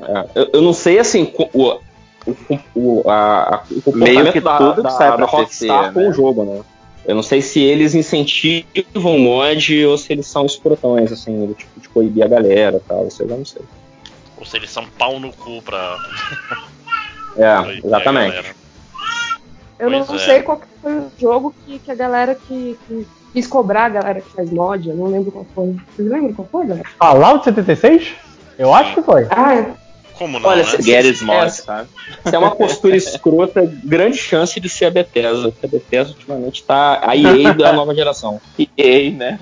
é, 0.00 0.28
eu, 0.34 0.50
eu, 0.54 0.62
não 0.62 0.72
sei, 0.72 0.98
assim, 0.98 1.32
o, 1.36 1.62
o, 1.62 1.80
o, 2.74 3.10
a, 3.10 3.62
o 3.84 3.96
Meio 3.96 4.32
que 4.32 4.40
da, 4.40 4.56
tudo 4.58 4.82
da, 4.82 4.90
sai 4.90 5.10
da, 5.10 5.16
da 5.16 5.26
Rockstar 5.26 5.82
PC, 5.82 5.94
com 5.94 6.00
né? 6.00 6.08
o 6.08 6.12
jogo, 6.12 6.44
né? 6.44 6.62
Eu 7.06 7.14
não 7.14 7.22
sei 7.22 7.40
se 7.40 7.60
eles 7.60 7.94
incentivam 7.94 9.18
mod 9.18 9.86
ou 9.86 9.96
se 9.96 10.12
eles 10.12 10.26
são 10.26 10.44
escrotões, 10.44 11.12
assim, 11.12 11.46
do 11.46 11.54
tipo 11.54 11.80
de 11.80 11.88
coibir 11.88 12.24
a 12.24 12.28
galera 12.28 12.78
e 12.78 12.88
tal, 12.88 13.06
isso 13.06 13.22
eu 13.22 13.28
já 13.28 13.36
não 13.36 13.44
sei. 13.44 13.62
Ou 14.36 14.44
se 14.44 14.56
eles 14.56 14.70
são 14.70 14.84
pau 14.98 15.20
no 15.20 15.32
cu 15.32 15.62
pra. 15.62 15.96
é, 17.38 17.78
exatamente. 17.84 18.54
Eu 19.78 19.90
pois 19.90 20.08
não 20.08 20.16
é. 20.16 20.18
sei 20.18 20.42
qual 20.42 20.60
foi 20.82 20.92
o 20.94 21.12
jogo 21.18 21.54
que, 21.64 21.78
que 21.78 21.92
a 21.92 21.94
galera 21.94 22.34
que, 22.34 22.76
que, 22.88 23.06
quis 23.32 23.46
cobrar 23.46 23.84
a 23.84 23.90
galera 23.90 24.20
que 24.20 24.30
faz 24.30 24.50
mod, 24.50 24.88
eu 24.88 24.96
não 24.96 25.06
lembro 25.06 25.30
qual 25.30 25.46
foi. 25.54 25.76
Vocês 25.94 26.10
lembram 26.10 26.32
qual 26.32 26.48
foi, 26.50 26.66
galera? 26.66 26.88
Fallout 26.98 27.44
76? 27.44 28.14
Eu 28.58 28.74
acho 28.74 28.94
que 28.94 29.02
foi. 29.02 29.26
Ah, 29.30 29.54
é. 29.54 29.85
Como 30.18 30.38
não, 30.38 30.48
Olha, 30.48 30.62
né? 30.62 30.80
Se, 30.80 30.94
é, 30.94 31.48
sabe? 31.50 31.88
Se 32.24 32.34
é 32.34 32.38
uma 32.38 32.54
postura 32.54 32.96
escrota, 32.96 33.70
grande 33.84 34.16
chance 34.16 34.58
de 34.58 34.68
ser 34.68 34.86
a 34.86 34.90
Bethesda. 34.90 35.52
A 35.62 35.66
Bethesda 35.66 36.14
ultimamente 36.14 36.62
tá 36.62 37.00
a 37.02 37.16
EA 37.16 37.52
da 37.54 37.72
nova 37.72 37.94
geração. 37.94 38.40
EA, 38.58 39.10
né? 39.10 39.38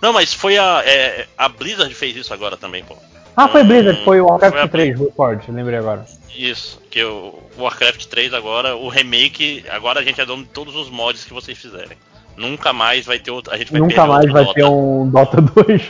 Não, 0.00 0.12
mas 0.12 0.34
foi 0.34 0.58
a. 0.58 0.82
É, 0.84 1.26
a 1.36 1.48
Blizzard 1.48 1.94
fez 1.94 2.16
isso 2.16 2.32
agora 2.32 2.56
também, 2.56 2.84
pô. 2.84 2.96
Ah, 3.36 3.48
foi 3.48 3.64
Blizzard, 3.64 4.04
foi 4.04 4.20
o 4.20 4.26
Warcraft 4.26 4.58
foi 4.58 4.68
3, 4.68 4.98
Report, 4.98 5.48
lembrei 5.48 5.78
agora. 5.78 6.04
Isso, 6.36 6.80
que 6.90 7.02
o 7.02 7.38
Warcraft 7.58 8.04
3 8.06 8.34
agora, 8.34 8.76
o 8.76 8.88
remake, 8.88 9.64
agora 9.70 10.00
a 10.00 10.02
gente 10.02 10.20
é 10.20 10.26
dono 10.26 10.42
de 10.42 10.50
todos 10.50 10.74
os 10.74 10.90
mods 10.90 11.24
que 11.24 11.32
vocês 11.32 11.56
fizerem. 11.56 11.96
Nunca 12.36 12.72
mais 12.72 13.06
vai 13.06 13.18
ter 13.18 13.30
outro. 13.30 13.52
A 13.52 13.56
gente 13.56 13.72
vai 13.72 13.80
Nunca 13.80 14.06
mais 14.06 14.30
vai 14.30 14.44
Dota. 14.44 14.54
ter 14.54 14.64
um 14.64 15.08
Dota 15.08 15.40
2. 15.40 15.82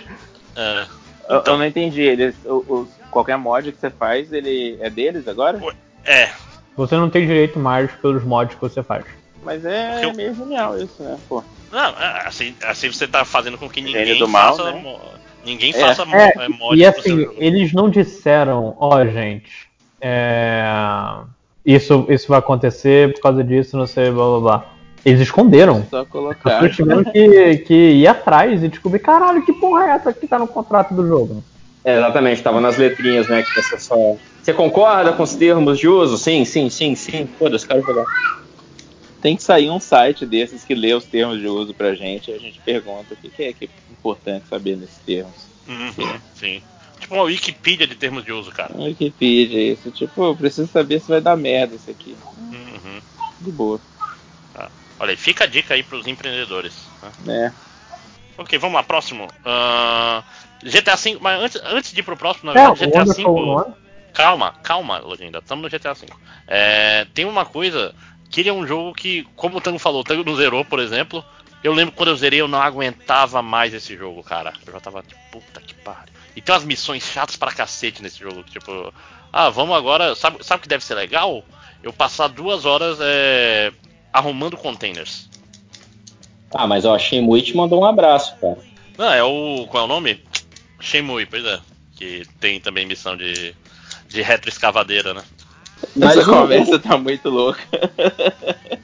É. 0.56 0.86
Então, 1.39 1.55
eu, 1.55 1.59
não 1.59 1.67
entendi. 1.67 2.02
Eles, 2.02 2.34
os, 2.44 2.89
qualquer 3.10 3.36
mod 3.36 3.70
que 3.70 3.78
você 3.78 3.91
faz, 3.91 4.33
ele 4.33 4.76
é 4.81 4.91
deles 4.91 5.28
agora? 5.28 5.60
É. 6.05 6.31
Você 6.76 6.97
não 6.97 7.10
tem 7.10 7.26
direito 7.26 7.59
mais 7.59 7.91
pelos 7.92 8.25
mods 8.25 8.55
que 8.55 8.60
você 8.60 8.83
faz. 8.83 9.05
Mas 9.42 9.65
é 9.65 10.05
eu... 10.05 10.15
meio 10.15 10.34
genial 10.34 10.78
isso, 10.78 11.02
né? 11.02 11.18
Pô. 11.28 11.42
Não, 11.70 11.91
é, 11.91 12.26
assim, 12.26 12.55
assim 12.62 12.92
você 12.92 13.07
tá 13.07 13.25
fazendo 13.25 13.57
com 13.57 13.68
que 13.68 13.81
ninguém 13.81 14.18
do 14.18 14.28
mal, 14.28 14.57
faça. 14.57 14.73
Né? 14.73 14.99
Ninguém 15.44 15.70
é. 15.70 15.78
faça 15.78 16.02
é, 16.02 16.44
é, 16.44 16.49
mod 16.49 16.78
E 16.78 16.84
assim, 16.84 17.28
eles 17.36 17.73
não 17.73 17.89
disseram, 17.89 18.76
ó, 18.78 18.97
oh, 18.97 19.07
gente, 19.07 19.68
é, 20.00 20.65
isso, 21.65 22.07
isso 22.09 22.28
vai 22.28 22.39
acontecer 22.39 23.15
por 23.15 23.23
causa 23.23 23.44
disso, 23.44 23.76
não 23.76 23.86
sei, 23.86 24.10
blá 24.10 24.26
blá 24.26 24.41
blá. 24.41 24.80
Eles 25.04 25.20
esconderam. 25.20 25.86
Só 25.90 26.04
colocar. 26.04 26.62
Eles 26.62 26.76
tiveram 26.76 27.04
que, 27.04 27.58
que 27.58 27.74
ir 27.74 28.06
atrás 28.06 28.62
e 28.62 28.68
descobrir, 28.68 28.98
caralho, 28.98 29.44
que 29.44 29.52
porra 29.52 29.84
é 29.84 29.90
essa 29.90 30.12
que 30.12 30.26
tá 30.26 30.38
no 30.38 30.46
contrato 30.46 30.94
do 30.94 31.06
jogo? 31.06 31.42
É, 31.84 31.96
exatamente, 31.96 32.42
tava 32.42 32.60
nas 32.60 32.76
letrinhas, 32.76 33.28
né? 33.28 33.42
Que 33.42 33.62
você 33.62 33.78
só. 33.78 34.16
Você 34.42 34.52
concorda 34.52 35.12
com 35.12 35.22
os 35.22 35.34
termos 35.34 35.78
de 35.78 35.88
uso? 35.88 36.18
Sim, 36.18 36.44
sim, 36.44 36.68
sim, 36.68 36.94
sim. 36.94 37.28
Foda-se, 37.38 37.66
quero 37.66 37.82
jogar. 37.82 38.04
Tem 39.22 39.36
que 39.36 39.42
sair 39.42 39.70
um 39.70 39.80
site 39.80 40.24
desses 40.24 40.64
que 40.64 40.74
lê 40.74 40.94
os 40.94 41.04
termos 41.04 41.40
de 41.40 41.46
uso 41.46 41.74
pra 41.74 41.94
gente 41.94 42.30
e 42.30 42.34
a 42.34 42.38
gente 42.38 42.58
pergunta 42.60 43.12
o 43.12 43.16
que, 43.16 43.28
que 43.28 43.42
é 43.42 43.52
que 43.52 43.66
é 43.66 43.68
importante 43.90 44.46
saber 44.48 44.76
nesses 44.76 44.98
termos. 45.04 45.34
Uhum, 45.68 46.18
sim. 46.34 46.62
Tipo 46.98 47.14
uma 47.14 47.24
Wikipedia 47.24 47.86
de 47.86 47.94
termos 47.94 48.24
de 48.24 48.32
uso, 48.32 48.50
cara. 48.50 48.74
Wikipedia, 48.76 49.72
isso. 49.72 49.90
Tipo, 49.90 50.24
eu 50.24 50.36
preciso 50.36 50.70
saber 50.70 51.00
se 51.00 51.08
vai 51.08 51.20
dar 51.20 51.36
merda 51.36 51.74
isso 51.74 51.90
aqui. 51.90 52.14
Uhum. 52.38 53.00
De 53.40 53.50
boa. 53.50 53.80
Olha 55.00 55.12
aí, 55.12 55.16
fica 55.16 55.44
a 55.44 55.46
dica 55.46 55.72
aí 55.72 55.82
pros 55.82 56.06
empreendedores. 56.06 56.74
Né? 57.24 57.46
É. 57.46 58.40
Ok, 58.40 58.58
vamos 58.58 58.76
lá, 58.76 58.82
próximo. 58.82 59.24
Uh, 59.24 60.22
GTA 60.62 60.94
V, 60.94 61.18
mas 61.20 61.42
antes, 61.42 61.60
antes 61.64 61.92
de 61.92 62.00
ir 62.00 62.02
pro 62.02 62.16
próximo, 62.16 62.52
na 62.52 62.68
verdade, 62.68 62.84
é, 62.84 62.86
GTA 62.86 63.04
V. 63.04 63.74
Calma, 64.12 64.54
calma, 64.62 64.98
Lojinha, 64.98 65.30
estamos 65.38 65.62
no 65.62 65.70
GTA 65.70 65.94
V. 65.94 66.06
É, 66.46 67.06
tem 67.14 67.24
uma 67.24 67.46
coisa 67.46 67.94
que 68.30 68.40
ele 68.40 68.50
é 68.50 68.52
um 68.52 68.66
jogo 68.66 68.92
que, 68.92 69.26
como 69.34 69.56
o 69.56 69.60
Tango 69.60 69.78
falou, 69.78 70.02
o 70.02 70.04
Tango 70.04 70.22
não 70.22 70.36
zerou, 70.36 70.64
por 70.64 70.78
exemplo. 70.78 71.24
Eu 71.64 71.72
lembro 71.72 71.94
quando 71.94 72.10
eu 72.10 72.16
zerei, 72.16 72.40
eu 72.40 72.48
não 72.48 72.60
aguentava 72.60 73.42
mais 73.42 73.72
esse 73.72 73.96
jogo, 73.96 74.22
cara. 74.22 74.52
Eu 74.66 74.72
já 74.72 74.80
tava 74.80 75.02
tipo, 75.02 75.20
puta 75.32 75.60
que 75.60 75.74
pariu. 75.74 76.12
E 76.36 76.42
tem 76.42 76.54
umas 76.54 76.64
missões 76.64 77.02
chatas 77.02 77.36
pra 77.36 77.52
cacete 77.52 78.02
nesse 78.02 78.18
jogo, 78.18 78.42
tipo, 78.42 78.92
ah, 79.32 79.48
vamos 79.48 79.76
agora. 79.76 80.14
Sabe, 80.14 80.44
sabe 80.44 80.60
o 80.60 80.62
que 80.62 80.68
deve 80.68 80.84
ser 80.84 80.94
legal? 80.94 81.44
Eu 81.82 81.92
passar 81.92 82.28
duas 82.28 82.64
horas 82.64 82.98
é, 83.00 83.72
arrumando 84.12 84.56
containers. 84.56 85.28
Ah, 86.52 86.66
mas 86.66 86.84
ó, 86.84 86.94
a 86.94 86.98
Shenmue 86.98 87.42
te 87.42 87.56
mandou 87.56 87.80
um 87.80 87.84
abraço, 87.84 88.36
cara. 88.40 88.58
Não, 88.98 89.12
é 89.12 89.22
o. 89.22 89.66
Qual 89.68 89.82
é 89.82 89.86
o 89.86 89.89
nome? 89.89 90.20
Shenmue, 90.80 91.26
pois 91.26 91.44
é. 91.44 91.60
Que 91.97 92.22
tem 92.40 92.60
também 92.60 92.86
missão 92.86 93.16
de, 93.16 93.55
de 94.08 94.22
retroescavadeira, 94.22 95.14
né? 95.14 95.22
Mas 95.97 96.18
a 96.18 96.24
conversa 96.24 96.78
tá 96.78 96.98
muito 96.98 97.28
louca. 97.28 97.60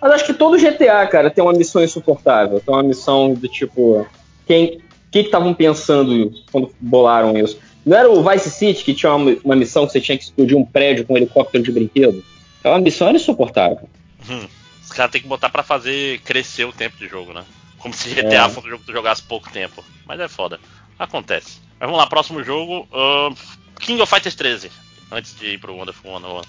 Mas 0.00 0.12
acho 0.12 0.26
que 0.26 0.34
todo 0.34 0.58
GTA, 0.58 1.06
cara, 1.06 1.30
tem 1.30 1.42
uma 1.42 1.52
missão 1.52 1.82
insuportável. 1.82 2.60
Tem 2.60 2.74
uma 2.74 2.82
missão 2.82 3.34
do 3.34 3.48
tipo. 3.48 4.06
Quem. 4.46 4.76
O 4.76 5.10
que 5.10 5.20
estavam 5.20 5.54
pensando 5.54 6.32
quando 6.52 6.70
bolaram 6.78 7.36
isso? 7.38 7.58
Não 7.84 7.96
era 7.96 8.10
o 8.10 8.22
Vice 8.22 8.50
City 8.50 8.84
que 8.84 8.92
tinha 8.92 9.14
uma, 9.14 9.36
uma, 9.44 9.56
missão 9.56 9.86
que 9.86 9.92
você 9.92 10.00
tinha 10.00 10.18
que 10.18 10.24
explodir 10.24 10.56
um 10.56 10.64
prédio 10.64 11.06
com 11.06 11.14
um 11.14 11.16
helicóptero 11.16 11.62
de 11.62 11.72
brinquedo? 11.72 12.22
Aquela 12.66 12.80
missão 12.80 13.06
era 13.06 13.16
insuportável. 13.16 13.88
Hum, 14.28 14.48
os 14.82 14.90
caras 14.90 15.12
têm 15.12 15.20
que 15.20 15.28
botar 15.28 15.48
para 15.50 15.62
fazer 15.62 16.18
crescer 16.22 16.64
o 16.64 16.72
tempo 16.72 16.96
de 16.96 17.06
jogo, 17.06 17.32
né? 17.32 17.44
Como 17.78 17.94
se 17.94 18.08
GTA 18.08 18.46
é. 18.46 18.48
fosse 18.48 18.66
um 18.66 18.70
jogo 18.70 18.80
que 18.80 18.86
tu 18.86 18.92
jogasse 18.92 19.22
pouco 19.22 19.48
tempo. 19.52 19.84
Mas 20.04 20.18
é 20.18 20.26
foda. 20.26 20.58
Acontece. 20.98 21.60
Mas 21.78 21.88
vamos 21.88 21.98
lá, 21.98 22.08
próximo 22.08 22.42
jogo. 22.42 22.88
Uh, 22.90 23.32
King 23.78 24.02
of 24.02 24.12
Fighters 24.12 24.34
13. 24.34 24.72
Antes 25.12 25.38
de 25.38 25.46
ir 25.46 25.60
pro 25.60 25.76
Wonderful 25.76 26.18
101. 26.18 26.40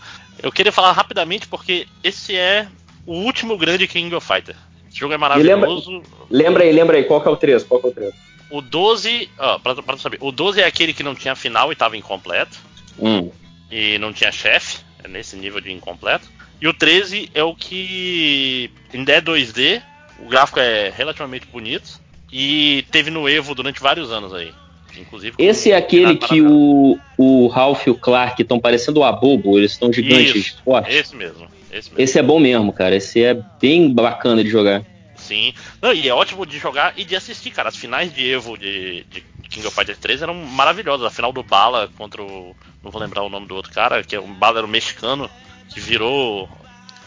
Eu 0.41 0.51
queria 0.51 0.71
falar 0.71 0.91
rapidamente 0.91 1.47
porque 1.47 1.87
esse 2.03 2.35
é 2.35 2.67
o 3.05 3.13
último 3.13 3.55
grande 3.55 3.87
King 3.87 4.15
of 4.15 4.25
Fighters. 4.25 4.57
Esse 4.89 4.97
jogo 4.97 5.13
é 5.13 5.17
maravilhoso. 5.17 5.91
Lembra, 5.91 6.07
lembra, 6.31 6.63
aí, 6.63 6.71
lembra 6.71 6.97
aí, 6.97 7.03
qual 7.03 7.21
que 7.21 7.27
é 7.27 7.31
o 7.31 7.37
13? 7.37 7.65
Qual 7.65 7.79
que 7.79 7.85
é 7.85 7.89
o 7.91 7.93
13? 7.93 8.13
O 8.49 8.59
12, 8.59 9.29
ó, 9.37 9.59
pra, 9.59 9.75
pra 9.75 9.97
saber, 9.97 10.17
o 10.19 10.31
12 10.31 10.61
é 10.61 10.65
aquele 10.65 10.93
que 10.93 11.03
não 11.03 11.13
tinha 11.13 11.35
final 11.35 11.71
e 11.71 11.75
tava 11.75 11.95
incompleto. 11.95 12.57
Hum. 12.97 13.29
E 13.69 13.99
não 13.99 14.11
tinha 14.11 14.31
chefe, 14.31 14.79
é 15.03 15.07
nesse 15.07 15.35
nível 15.35 15.61
de 15.61 15.71
incompleto. 15.71 16.29
E 16.59 16.67
o 16.67 16.73
13 16.73 17.29
é 17.33 17.43
o 17.43 17.53
que 17.53 18.71
ainda 18.93 19.11
é 19.11 19.21
2D, 19.21 19.81
o 20.19 20.27
gráfico 20.27 20.59
é 20.59 20.91
relativamente 20.95 21.45
bonito 21.47 22.01
e 22.31 22.85
teve 22.91 23.11
no 23.11 23.29
Evo 23.29 23.53
durante 23.53 23.79
vários 23.79 24.11
anos 24.11 24.33
aí. 24.33 24.51
Inclusive, 24.97 25.35
Esse 25.37 25.71
é 25.71 25.77
aquele 25.77 26.15
que 26.15 26.41
o, 26.41 26.97
o 27.17 27.47
Ralph 27.47 27.85
e 27.85 27.91
o 27.91 27.95
Clark 27.95 28.41
estão 28.41 28.59
parecendo 28.59 29.01
o 29.01 29.03
Abobo, 29.03 29.57
eles 29.57 29.73
estão 29.73 29.93
gigantes 29.93 30.35
Isso, 30.35 30.61
fortes. 30.63 30.95
Esse 30.95 31.15
mesmo, 31.15 31.47
esse 31.71 31.89
mesmo. 31.89 32.01
Esse 32.01 32.17
é 32.17 32.23
bom 32.23 32.39
mesmo, 32.39 32.73
cara. 32.73 32.95
Esse 32.95 33.23
é 33.23 33.39
bem 33.61 33.93
bacana 33.93 34.43
de 34.43 34.49
jogar. 34.49 34.83
Sim. 35.15 35.53
Não, 35.81 35.93
e 35.93 36.07
é 36.07 36.13
ótimo 36.13 36.45
de 36.45 36.57
jogar 36.57 36.93
e 36.97 37.03
de 37.03 37.15
assistir, 37.15 37.51
cara. 37.51 37.69
As 37.69 37.75
finais 37.75 38.11
de 38.13 38.27
Evo 38.27 38.57
de, 38.57 39.03
de 39.03 39.23
King 39.57 39.67
of 39.67 39.75
Fighters 39.75 39.97
3 39.97 40.21
eram 40.21 40.35
maravilhosas. 40.35 41.07
A 41.07 41.09
final 41.09 41.33
do 41.33 41.41
Bala 41.41 41.89
contra 41.97 42.21
o. 42.21 42.55
Não 42.83 42.91
vou 42.91 43.01
lembrar 43.01 43.23
o 43.23 43.29
nome 43.29 43.47
do 43.47 43.55
outro 43.55 43.73
cara, 43.73 44.03
que 44.03 44.15
é 44.15 44.19
um 44.19 44.31
Bala 44.31 44.59
era 44.59 44.67
um 44.67 44.69
mexicano, 44.69 45.29
que 45.69 45.79
virou. 45.79 46.47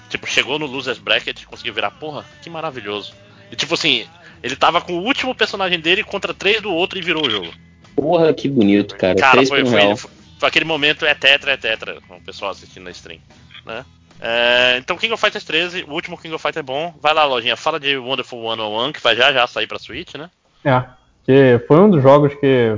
Tipo, 0.09 0.27
chegou 0.27 0.59
no 0.59 0.67
Losers 0.67 0.99
Bracket 0.99 1.41
e 1.41 1.47
conseguiu 1.47 1.73
virar. 1.73 1.93
Porra, 1.93 2.25
que 2.43 2.51
maravilhoso. 2.51 3.15
E 3.53 3.57
tipo 3.57 3.75
assim, 3.75 4.05
ele 4.43 4.57
tava 4.57 4.81
com 4.81 4.95
o 4.95 5.05
último 5.05 5.33
personagem 5.33 5.79
dele 5.79 6.03
contra 6.03 6.35
três 6.35 6.61
do 6.61 6.73
outro 6.73 6.99
e 6.99 7.03
virou 7.03 7.25
o 7.25 7.31
jogo. 7.31 7.53
Porra, 7.95 8.35
que 8.35 8.49
bonito, 8.49 8.97
cara. 8.97 9.15
Cara, 9.15 9.47
foi, 9.47 9.65
foi, 9.65 9.67
foi, 9.67 10.11
foi, 10.39 10.49
aquele 10.49 10.65
momento 10.65 11.07
é 11.07 11.15
tetra, 11.15 11.53
é 11.53 11.57
tetra, 11.57 11.99
o 12.09 12.21
pessoal 12.21 12.51
assistindo 12.51 12.85
na 12.85 12.91
stream, 12.91 13.21
né? 13.65 13.85
É, 14.21 14.77
então, 14.79 14.97
King 14.97 15.15
of 15.15 15.21
Fighters 15.21 15.45
13, 15.45 15.85
o 15.85 15.93
último 15.93 16.19
King 16.19 16.35
of 16.35 16.43
Fighters 16.43 16.63
é 16.63 16.67
bom. 16.67 16.95
Vai 17.01 17.15
lá, 17.15 17.25
lojinha, 17.25 17.57
fala 17.57 17.79
de 17.79 17.97
Wonderful 17.97 18.43
101, 18.51 18.93
que 18.93 19.01
vai 19.01 19.15
já 19.15 19.33
já 19.33 19.47
sair 19.47 19.67
pra 19.67 19.79
Switch, 19.79 20.15
né? 20.15 20.31
É, 20.65 20.85
que 21.25 21.61
foi 21.67 21.79
um 21.81 21.91
dos 21.91 22.03
jogos 22.03 22.35
que 22.35 22.77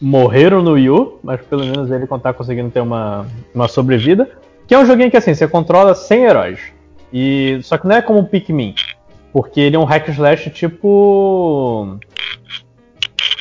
morreram 0.00 0.62
no 0.62 0.72
Wii 0.72 0.90
U, 0.90 1.20
mas 1.22 1.40
pelo 1.42 1.64
menos 1.64 1.90
ele 1.90 2.06
tá 2.06 2.32
conseguindo 2.32 2.70
ter 2.70 2.80
uma, 2.80 3.26
uma 3.54 3.68
sobrevida. 3.68 4.28
Que 4.66 4.74
é 4.74 4.78
um 4.78 4.86
joguinho 4.86 5.10
que 5.10 5.16
assim, 5.16 5.34
você 5.34 5.46
controla 5.46 5.94
100 5.94 6.24
heróis. 6.24 6.60
E, 7.12 7.60
só 7.62 7.76
que 7.76 7.86
não 7.86 7.96
é 7.96 8.02
como 8.02 8.20
o 8.20 8.26
Pikmin. 8.26 8.74
Porque 9.32 9.60
ele 9.60 9.76
é 9.76 9.78
um 9.78 9.84
hack 9.84 10.08
slash 10.08 10.50
tipo. 10.50 11.98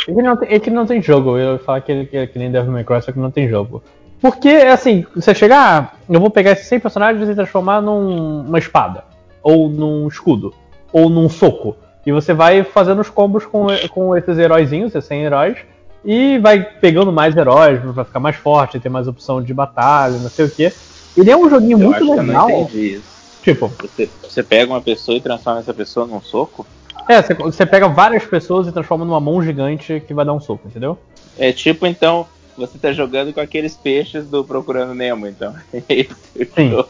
Ele 0.07 0.21
não 0.21 0.37
tem, 0.37 0.53
ele 0.53 0.69
não 0.71 0.85
tem 0.85 1.01
jogo. 1.01 1.37
Eu 1.37 1.53
ia 1.53 1.59
falar 1.59 1.81
que 1.81 1.91
ele 1.91 2.05
que, 2.05 2.27
que 2.27 2.39
nem 2.39 2.51
Devil 2.51 2.71
May 2.71 2.83
Cry, 2.83 3.01
só 3.01 3.11
que 3.11 3.19
não 3.19 3.31
tem 3.31 3.49
jogo. 3.49 3.83
Porque, 4.21 4.49
assim, 4.49 5.05
você 5.15 5.33
chegar, 5.33 5.95
ah, 5.97 5.97
eu 6.07 6.19
vou 6.19 6.29
pegar 6.29 6.51
esses 6.51 6.67
100 6.67 6.79
personagens 6.79 7.27
e 7.27 7.33
transformar 7.33 7.81
numa 7.81 8.59
espada, 8.59 9.03
ou 9.41 9.67
num 9.67 10.07
escudo, 10.07 10.53
ou 10.93 11.09
num 11.09 11.27
soco. 11.27 11.75
E 12.05 12.11
você 12.11 12.33
vai 12.33 12.63
fazendo 12.63 13.01
os 13.01 13.09
combos 13.09 13.45
com, 13.45 13.67
com 13.89 14.15
esses 14.15 14.37
heróizinhos, 14.37 14.95
esses 14.95 15.07
100 15.07 15.23
heróis, 15.23 15.57
e 16.03 16.39
vai 16.39 16.63
pegando 16.63 17.11
mais 17.11 17.35
heróis 17.35 17.79
pra 17.93 18.03
ficar 18.03 18.19
mais 18.19 18.35
forte, 18.35 18.79
ter 18.79 18.89
mais 18.89 19.07
opção 19.07 19.41
de 19.41 19.53
batalha, 19.53 20.17
não 20.17 20.29
sei 20.29 20.45
o 20.45 20.49
que. 20.49 20.73
Ele 21.15 21.29
é 21.29 21.37
um 21.37 21.49
joguinho 21.49 21.79
eu 21.79 21.89
muito 21.89 22.03
legal. 22.03 22.49
eu 22.49 22.55
não 22.55 22.61
entendi 22.61 22.95
isso. 22.95 23.11
Tipo, 23.43 23.71
você, 23.79 24.09
você 24.21 24.43
pega 24.43 24.71
uma 24.71 24.81
pessoa 24.81 25.17
e 25.17 25.21
transforma 25.21 25.59
essa 25.59 25.73
pessoa 25.73 26.05
num 26.05 26.21
soco? 26.21 26.65
É, 27.07 27.21
você, 27.21 27.33
você 27.33 27.65
pega 27.65 27.87
várias 27.87 28.23
pessoas 28.23 28.67
e 28.67 28.71
transforma 28.71 29.03
numa 29.03 29.19
mão 29.19 29.41
gigante 29.41 30.01
que 30.05 30.13
vai 30.13 30.23
dar 30.23 30.33
um 30.33 30.39
soco, 30.39 30.67
entendeu? 30.67 30.97
É 31.37 31.51
tipo 31.51 31.87
então, 31.87 32.27
você 32.57 32.77
tá 32.77 32.91
jogando 32.91 33.33
com 33.33 33.39
aqueles 33.39 33.75
peixes 33.75 34.27
do 34.27 34.43
Procurando 34.43 34.93
Nemo, 34.93 35.27
então. 35.27 35.53
Sim. 35.73 36.83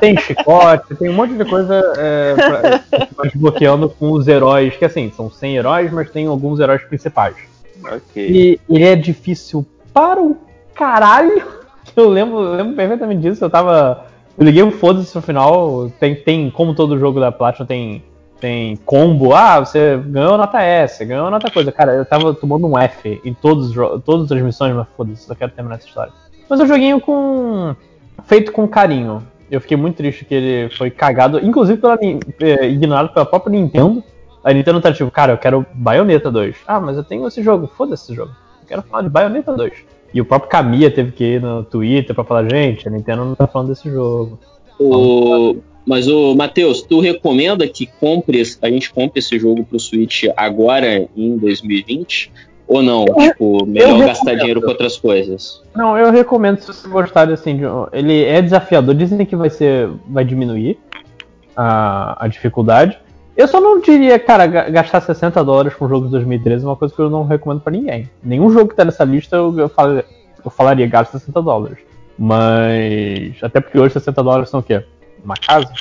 Tem 0.00 0.16
chicote, 0.16 0.94
tem 0.94 1.10
um 1.10 1.14
monte 1.14 1.34
de 1.34 1.44
coisa 1.44 1.92
é, 1.96 2.34
pra, 2.34 3.24
desbloqueando 3.24 3.88
com 3.88 4.12
os 4.12 4.26
heróis, 4.28 4.76
que 4.76 4.84
assim, 4.84 5.12
são 5.14 5.30
100 5.30 5.56
heróis, 5.56 5.92
mas 5.92 6.10
tem 6.10 6.26
alguns 6.26 6.60
heróis 6.60 6.82
principais. 6.84 7.36
Ok. 7.84 8.00
E 8.16 8.60
ele 8.68 8.84
é 8.84 8.96
difícil 8.96 9.66
para 9.92 10.22
o 10.22 10.36
caralho. 10.74 11.42
Eu 11.96 12.08
lembro, 12.08 12.38
lembro 12.38 12.74
perfeitamente 12.74 13.22
disso. 13.22 13.44
Eu 13.44 13.50
tava. 13.50 14.06
Eu 14.36 14.44
liguei 14.44 14.62
o 14.62 14.70
foda-se 14.70 15.14
no 15.14 15.22
final. 15.22 15.90
Tem, 15.98 16.14
tem, 16.14 16.50
como 16.50 16.74
todo 16.74 16.98
jogo 16.98 17.18
da 17.18 17.32
Platinum, 17.32 17.66
tem, 17.66 18.02
tem 18.40 18.76
combo. 18.76 19.34
Ah, 19.34 19.60
você 19.60 19.96
ganhou 20.06 20.38
nota 20.38 20.62
S, 20.62 21.04
ganhou 21.04 21.30
nota 21.30 21.50
coisa. 21.50 21.70
Cara, 21.72 21.92
eu 21.92 22.04
tava 22.04 22.34
tomando 22.34 22.66
um 22.66 22.78
F 22.78 23.20
em 23.24 23.34
todos, 23.34 23.74
todas 24.04 24.30
as 24.30 24.42
missões, 24.42 24.74
mas 24.74 24.86
foda-se, 24.96 25.24
só 25.24 25.34
quero 25.34 25.52
terminar 25.52 25.76
essa 25.76 25.86
história. 25.86 26.12
Mas 26.48 26.60
é 26.60 26.64
um 26.64 26.66
joguinho 26.66 27.00
com. 27.00 27.74
feito 28.24 28.52
com 28.52 28.66
carinho. 28.66 29.22
Eu 29.50 29.60
fiquei 29.60 29.76
muito 29.76 29.96
triste 29.96 30.24
que 30.24 30.34
ele 30.34 30.74
foi 30.74 30.90
cagado, 30.90 31.38
inclusive 31.44 31.80
pela, 31.80 31.98
é, 32.40 32.68
ignorado 32.68 33.10
pela 33.10 33.24
própria 33.24 33.50
Nintendo. 33.50 34.02
A 34.44 34.52
Nintendo 34.52 34.80
tá 34.80 34.92
tipo, 34.92 35.10
cara, 35.10 35.32
eu 35.32 35.38
quero 35.38 35.66
Bayonetta 35.74 36.30
2. 36.30 36.56
Ah, 36.66 36.80
mas 36.80 36.96
eu 36.96 37.04
tenho 37.04 37.26
esse 37.26 37.42
jogo, 37.42 37.66
foda-se 37.66 38.04
esse 38.04 38.14
jogo. 38.14 38.32
Eu 38.62 38.68
quero 38.68 38.82
falar 38.82 39.02
de 39.02 39.08
Bayonetta 39.08 39.54
2. 39.54 39.72
E 40.12 40.20
o 40.20 40.24
próprio 40.24 40.50
Kamiya 40.50 40.90
teve 40.90 41.12
que 41.12 41.24
ir 41.24 41.40
no 41.40 41.64
Twitter 41.64 42.14
pra 42.14 42.24
falar, 42.24 42.48
gente, 42.48 42.86
a 42.86 42.90
Nintendo 42.90 43.24
não 43.24 43.34
tá 43.34 43.46
falando 43.46 43.68
desse 43.68 43.90
jogo. 43.90 44.38
O... 44.78 45.56
Mas 45.88 46.06
o 46.06 46.34
Matheus, 46.34 46.82
tu 46.82 47.00
recomenda 47.00 47.66
que 47.66 47.86
compre, 47.98 48.42
a 48.60 48.68
gente 48.68 48.92
compre 48.92 49.20
esse 49.20 49.38
jogo 49.38 49.64
pro 49.64 49.80
Switch 49.80 50.24
agora 50.36 51.08
em 51.16 51.38
2020? 51.38 52.30
Ou 52.66 52.82
não? 52.82 53.06
Eu, 53.08 53.14
tipo, 53.14 53.64
melhor 53.64 53.98
gastar 54.00 54.34
dinheiro 54.34 54.60
com 54.60 54.68
outras 54.68 54.98
coisas? 54.98 55.62
Não, 55.74 55.96
eu 55.96 56.12
recomendo 56.12 56.58
se 56.58 56.66
você 56.66 56.86
gostar 56.86 57.30
assim. 57.30 57.56
De, 57.56 57.62
ele 57.94 58.22
é 58.22 58.42
desafiador, 58.42 58.94
dizem 58.94 59.24
que 59.24 59.34
vai 59.34 59.48
ser. 59.48 59.88
vai 60.06 60.26
diminuir 60.26 60.78
a, 61.56 62.22
a 62.22 62.28
dificuldade. 62.28 62.98
Eu 63.34 63.48
só 63.48 63.58
não 63.58 63.80
diria, 63.80 64.18
cara, 64.18 64.46
gastar 64.46 65.00
60 65.00 65.42
dólares 65.42 65.74
com 65.74 65.86
um 65.86 65.88
jogo 65.88 66.04
de 66.04 66.12
2013 66.12 66.64
é 66.64 66.68
uma 66.68 66.76
coisa 66.76 66.94
que 66.94 67.00
eu 67.00 67.08
não 67.08 67.24
recomendo 67.24 67.62
para 67.62 67.72
ninguém. 67.72 68.10
Nenhum 68.22 68.50
jogo 68.50 68.68
que 68.68 68.76
tá 68.76 68.84
nessa 68.84 69.04
lista 69.04 69.36
eu, 69.36 69.58
eu, 69.58 69.68
fal, 69.70 69.88
eu 69.90 70.50
falaria 70.50 70.86
gasta 70.86 71.18
60 71.18 71.40
dólares. 71.40 71.78
Mas. 72.18 73.42
Até 73.42 73.58
porque 73.58 73.78
hoje 73.78 73.94
60 73.94 74.22
dólares 74.22 74.50
são 74.50 74.60
o 74.60 74.62
quê? 74.62 74.84
Uma 75.24 75.34
casa? 75.36 75.72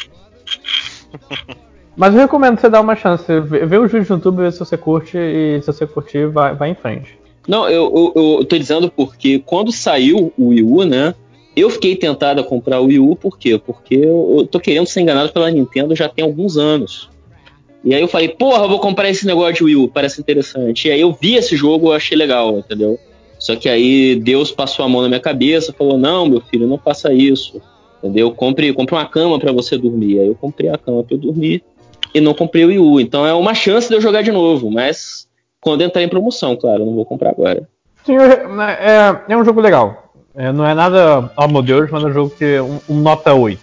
Mas 1.95 2.13
eu 2.13 2.19
recomendo 2.21 2.59
você 2.59 2.69
dar 2.69 2.81
uma 2.81 2.95
chance. 2.95 3.25
Vê 3.39 3.77
os 3.77 3.91
vídeos 3.91 4.09
no 4.09 4.17
YouTube, 4.17 4.37
ver 4.37 4.53
se 4.53 4.59
você 4.59 4.77
curte 4.77 5.17
e 5.17 5.59
se 5.61 5.67
você 5.67 5.87
curtir, 5.87 6.27
vai, 6.27 6.53
vai 6.53 6.69
em 6.69 6.75
frente. 6.75 7.17
Não, 7.47 7.67
eu, 7.67 8.13
eu, 8.15 8.37
eu 8.39 8.45
tô 8.45 8.57
dizendo 8.57 8.91
porque 8.91 9.39
quando 9.39 9.71
saiu 9.71 10.31
o 10.37 10.49
Wii 10.49 10.63
U, 10.63 10.83
né? 10.83 11.15
Eu 11.55 11.71
fiquei 11.71 11.95
tentado 11.95 12.39
a 12.39 12.43
comprar 12.43 12.79
o 12.79 12.85
Wii 12.85 12.99
U, 12.99 13.15
por 13.15 13.39
quê? 13.39 13.57
Porque 13.57 13.95
eu, 13.95 14.35
eu 14.37 14.45
tô 14.45 14.59
querendo 14.59 14.85
ser 14.85 15.01
enganado 15.01 15.31
pela 15.31 15.49
Nintendo 15.49 15.95
já 15.95 16.07
tem 16.07 16.23
alguns 16.23 16.55
anos. 16.55 17.09
E 17.83 17.95
aí 17.95 18.01
eu 18.01 18.07
falei, 18.07 18.29
porra, 18.29 18.65
eu 18.65 18.69
vou 18.69 18.79
comprar 18.79 19.09
esse 19.09 19.25
negócio 19.25 19.55
de 19.55 19.63
Wii 19.63 19.75
U, 19.77 19.87
parece 19.87 20.21
interessante. 20.21 20.87
E 20.87 20.91
aí 20.91 21.01
eu 21.01 21.17
vi 21.19 21.35
esse 21.35 21.55
jogo, 21.55 21.87
eu 21.87 21.93
achei 21.93 22.15
legal, 22.15 22.59
entendeu? 22.59 22.99
Só 23.39 23.55
que 23.55 23.69
aí 23.69 24.15
Deus 24.15 24.51
passou 24.51 24.85
a 24.85 24.89
mão 24.89 25.01
na 25.01 25.07
minha 25.07 25.19
cabeça, 25.19 25.73
falou, 25.73 25.97
não, 25.97 26.27
meu 26.27 26.41
filho, 26.41 26.67
não 26.67 26.77
faça 26.77 27.11
isso. 27.11 27.59
Entendeu? 27.97 28.31
Compre, 28.31 28.71
compre 28.73 28.95
uma 28.95 29.05
cama 29.05 29.39
para 29.39 29.51
você 29.51 29.77
dormir. 29.77 30.19
Aí 30.19 30.27
eu 30.27 30.35
comprei 30.35 30.69
a 30.69 30.77
cama 30.77 31.03
para 31.03 31.15
eu 31.15 31.19
dormir 31.19 31.63
e 32.13 32.21
não 32.21 32.33
comprei 32.33 32.65
o 32.65 32.67
Wii 32.67 32.79
U. 32.79 32.99
Então 32.99 33.25
é 33.25 33.33
uma 33.33 33.53
chance 33.53 33.87
de 33.87 33.95
eu 33.95 34.01
jogar 34.01 34.21
de 34.21 34.31
novo, 34.31 34.69
mas 34.71 35.27
quando 35.59 35.81
entrar 35.81 36.03
em 36.03 36.09
promoção, 36.09 36.55
claro, 36.55 36.85
não 36.85 36.95
vou 36.95 37.05
comprar 37.05 37.31
agora. 37.31 37.67
Sim, 38.05 38.15
é, 38.17 39.33
é 39.33 39.37
um 39.37 39.43
jogo 39.43 39.59
legal. 39.59 40.13
É, 40.35 40.51
não 40.51 40.65
é 40.65 40.73
nada, 40.73 41.31
oh 41.35 41.47
meu 41.47 41.63
Deus, 41.63 41.89
mas 41.89 42.03
é 42.03 42.07
um 42.07 42.13
jogo 42.13 42.29
que 42.29 42.45
é 42.45 42.61
um, 42.61 42.79
um 42.87 42.99
nota 42.99 43.33
8. 43.33 43.59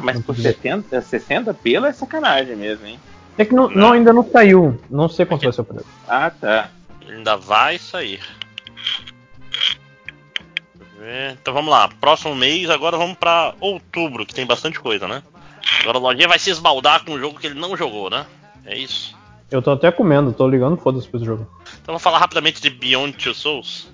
Mas 0.00 0.20
por 0.20 0.36
70, 0.36 1.00
60 1.00 1.52
pila 1.54 1.88
é 1.88 1.92
sacanagem 1.92 2.56
mesmo, 2.56 2.86
hein? 2.86 2.98
É 3.36 3.44
que 3.44 3.54
não, 3.54 3.68
não, 3.68 3.92
ainda 3.92 4.12
não 4.12 4.24
saiu. 4.24 4.78
Não 4.90 5.08
sei 5.08 5.26
quanto 5.26 5.42
vai 5.42 5.52
ser 5.52 5.60
o 5.62 5.64
preço. 5.64 5.86
Ah, 6.06 6.30
tá. 6.30 6.70
Ainda 7.08 7.36
vai 7.36 7.78
sair. 7.78 8.20
Então 11.32 11.52
vamos 11.52 11.70
lá. 11.70 11.88
Próximo 12.00 12.34
mês, 12.34 12.70
agora 12.70 12.96
vamos 12.96 13.16
para 13.16 13.54
outubro, 13.60 14.24
que 14.24 14.34
tem 14.34 14.46
bastante 14.46 14.78
coisa, 14.80 15.08
né? 15.08 15.22
Agora 15.80 15.98
o 15.98 16.00
Lojinha 16.00 16.28
vai 16.28 16.38
se 16.38 16.50
esbaldar 16.50 17.04
com 17.04 17.12
um 17.12 17.18
jogo 17.18 17.38
que 17.38 17.46
ele 17.46 17.58
não 17.58 17.76
jogou, 17.76 18.08
né? 18.10 18.26
É 18.64 18.76
isso. 18.76 19.16
Eu 19.50 19.60
tô 19.60 19.70
até 19.70 19.90
comendo, 19.92 20.32
tô 20.32 20.48
ligando 20.48 20.76
foda-se 20.76 21.08
pra 21.08 21.18
esse 21.18 21.26
jogo. 21.26 21.46
Então 21.64 21.86
vamos 21.86 22.02
falar 22.02 22.18
rapidamente 22.18 22.60
de 22.60 22.70
Beyond 22.70 23.12
Two 23.12 23.34
Souls. 23.34 23.88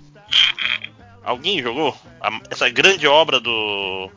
Alguém 1.25 1.62
jogou? 1.62 1.95
Essa 2.51 2.69
grande 2.69 3.07
obra 3.07 3.41
do 3.41 4.11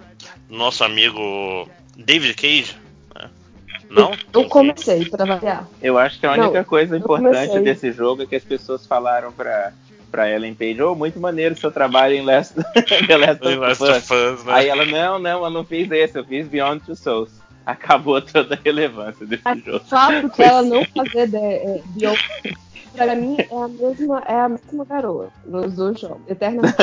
nosso 0.50 0.84
amigo 0.84 1.68
David 1.98 2.34
Cage? 2.36 2.76
Não? 3.90 4.12
Eu 4.32 4.48
comecei, 4.48 5.04
pra 5.10 5.26
variar. 5.26 5.68
Eu 5.82 5.98
acho 5.98 6.18
que 6.18 6.26
a 6.26 6.32
única 6.32 6.60
não, 6.60 6.64
coisa 6.64 6.98
importante 6.98 7.60
desse 7.60 7.92
jogo 7.92 8.24
é 8.24 8.26
que 8.26 8.36
as 8.36 8.44
pessoas 8.44 8.88
falaram 8.88 9.34
pra, 9.34 9.74
pra 10.12 10.30
Ellen 10.30 10.54
Page, 10.54 10.82
oh, 10.82 10.94
muito 10.94 11.20
maneiro 11.20 11.56
o 11.56 11.58
seu 11.58 11.72
trabalho 11.72 12.16
em 12.16 12.22
Last, 12.24 12.56
The 13.08 13.18
Last, 13.18 13.48
of, 13.48 13.58
Last 13.58 13.84
of 13.84 14.14
Us. 14.14 14.44
Né? 14.44 14.54
Aí 14.54 14.68
ela, 14.68 14.86
não, 14.86 15.18
não, 15.18 15.44
eu 15.44 15.50
não 15.50 15.64
fiz 15.64 15.90
esse, 15.90 16.20
eu 16.20 16.26
fiz 16.26 16.48
Beyond 16.48 16.86
Two 16.86 16.96
Souls. 16.96 17.32
Acabou 17.66 18.22
toda 18.22 18.56
a 18.56 18.60
relevância 18.62 19.26
desse 19.26 19.48
a 19.48 19.56
jogo. 19.56 19.78
O 19.78 19.80
fato 19.82 20.30
de 20.30 20.44
ela 20.44 20.62
não 20.62 20.84
fazer 20.94 21.28
de, 21.28 21.38
é, 21.38 21.82
Beyond 21.86 22.20
para 22.96 23.16
mim 23.16 23.38
é 23.40 23.48
a 23.56 23.68
mesma 23.68 24.24
é 24.28 24.40
a 24.42 24.50
mesma 24.50 24.84
garoa 24.84 25.30
nos 25.46 25.76
dois 25.76 26.00
jogos, 26.00 26.22
eternamente. 26.28 26.78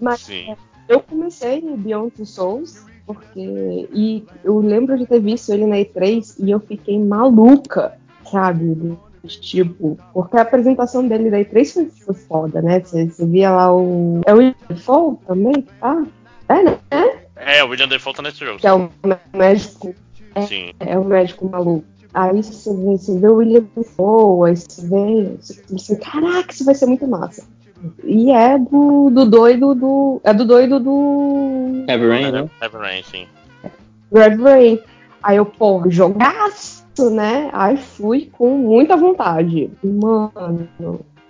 Mas 0.00 0.20
Sim. 0.20 0.50
É, 0.50 0.56
eu 0.88 1.00
comecei 1.00 1.60
Beyond 1.60 2.10
Two 2.16 2.26
Souls 2.26 2.84
porque. 3.06 3.88
E 3.92 4.24
eu 4.42 4.58
lembro 4.58 4.96
de 4.98 5.06
ter 5.06 5.20
visto 5.20 5.52
ele 5.52 5.66
na 5.66 5.76
E3 5.76 6.36
e 6.38 6.50
eu 6.50 6.60
fiquei 6.60 6.98
maluca, 6.98 7.98
sabe? 8.30 8.96
Tipo, 9.26 9.98
porque 10.12 10.36
a 10.36 10.42
apresentação 10.42 11.06
dele 11.06 11.30
da 11.30 11.38
E3 11.38 11.72
foi, 11.72 11.86
foi 11.86 12.14
foda, 12.14 12.60
né? 12.60 12.80
Você, 12.80 13.06
via 13.20 13.50
lá 13.50 13.74
o. 13.74 14.20
É 14.26 14.32
o 14.32 14.36
William 14.36 14.54
Defoe 14.68 15.16
também? 15.26 15.66
Ah, 15.80 16.02
é, 16.48 16.62
né? 16.62 16.78
É, 17.36 17.64
o 17.64 17.68
William 17.68 17.88
Defoe 17.88 18.14
tá 18.14 18.22
nesse 18.22 18.44
jogo. 18.44 18.58
Que 18.58 18.66
é 18.66 18.72
o 18.72 18.90
médico. 19.34 19.94
É, 20.34 20.42
Sim. 20.42 20.72
É 20.80 20.98
o 20.98 21.04
médico 21.04 21.48
maluco. 21.48 21.84
Aí 22.12 22.42
você 22.42 22.72
vê, 22.72 22.96
você 22.96 23.18
vê 23.18 23.28
o 23.28 23.36
William 23.36 23.64
Defoe, 23.76 24.50
aí 24.50 24.56
você 24.56 24.82
vê. 24.82 25.36
Você, 25.40 25.62
você, 25.68 25.96
caraca, 25.96 26.52
isso 26.52 26.64
vai 26.64 26.74
ser 26.74 26.86
muito 26.86 27.06
massa. 27.08 27.44
E 28.04 28.30
é 28.30 28.58
do, 28.58 29.10
do 29.10 29.26
doido 29.26 29.74
do. 29.74 30.20
É 30.22 30.32
do 30.32 30.44
doido 30.44 30.78
do. 30.78 31.84
Heavy 31.88 32.08
Rain, 32.08 32.30
né? 32.30 32.50
Heavy 32.60 32.76
Rain, 32.76 33.02
sim. 33.02 33.26
Red 34.12 34.36
Rain. 34.36 34.78
Aí 35.22 35.36
eu, 35.36 35.46
pô, 35.46 35.82
jogaço, 35.88 36.83
né? 37.02 37.50
Aí 37.52 37.76
fui 37.76 38.30
com 38.32 38.56
muita 38.56 38.96
vontade. 38.96 39.70
Mano, 39.82 40.68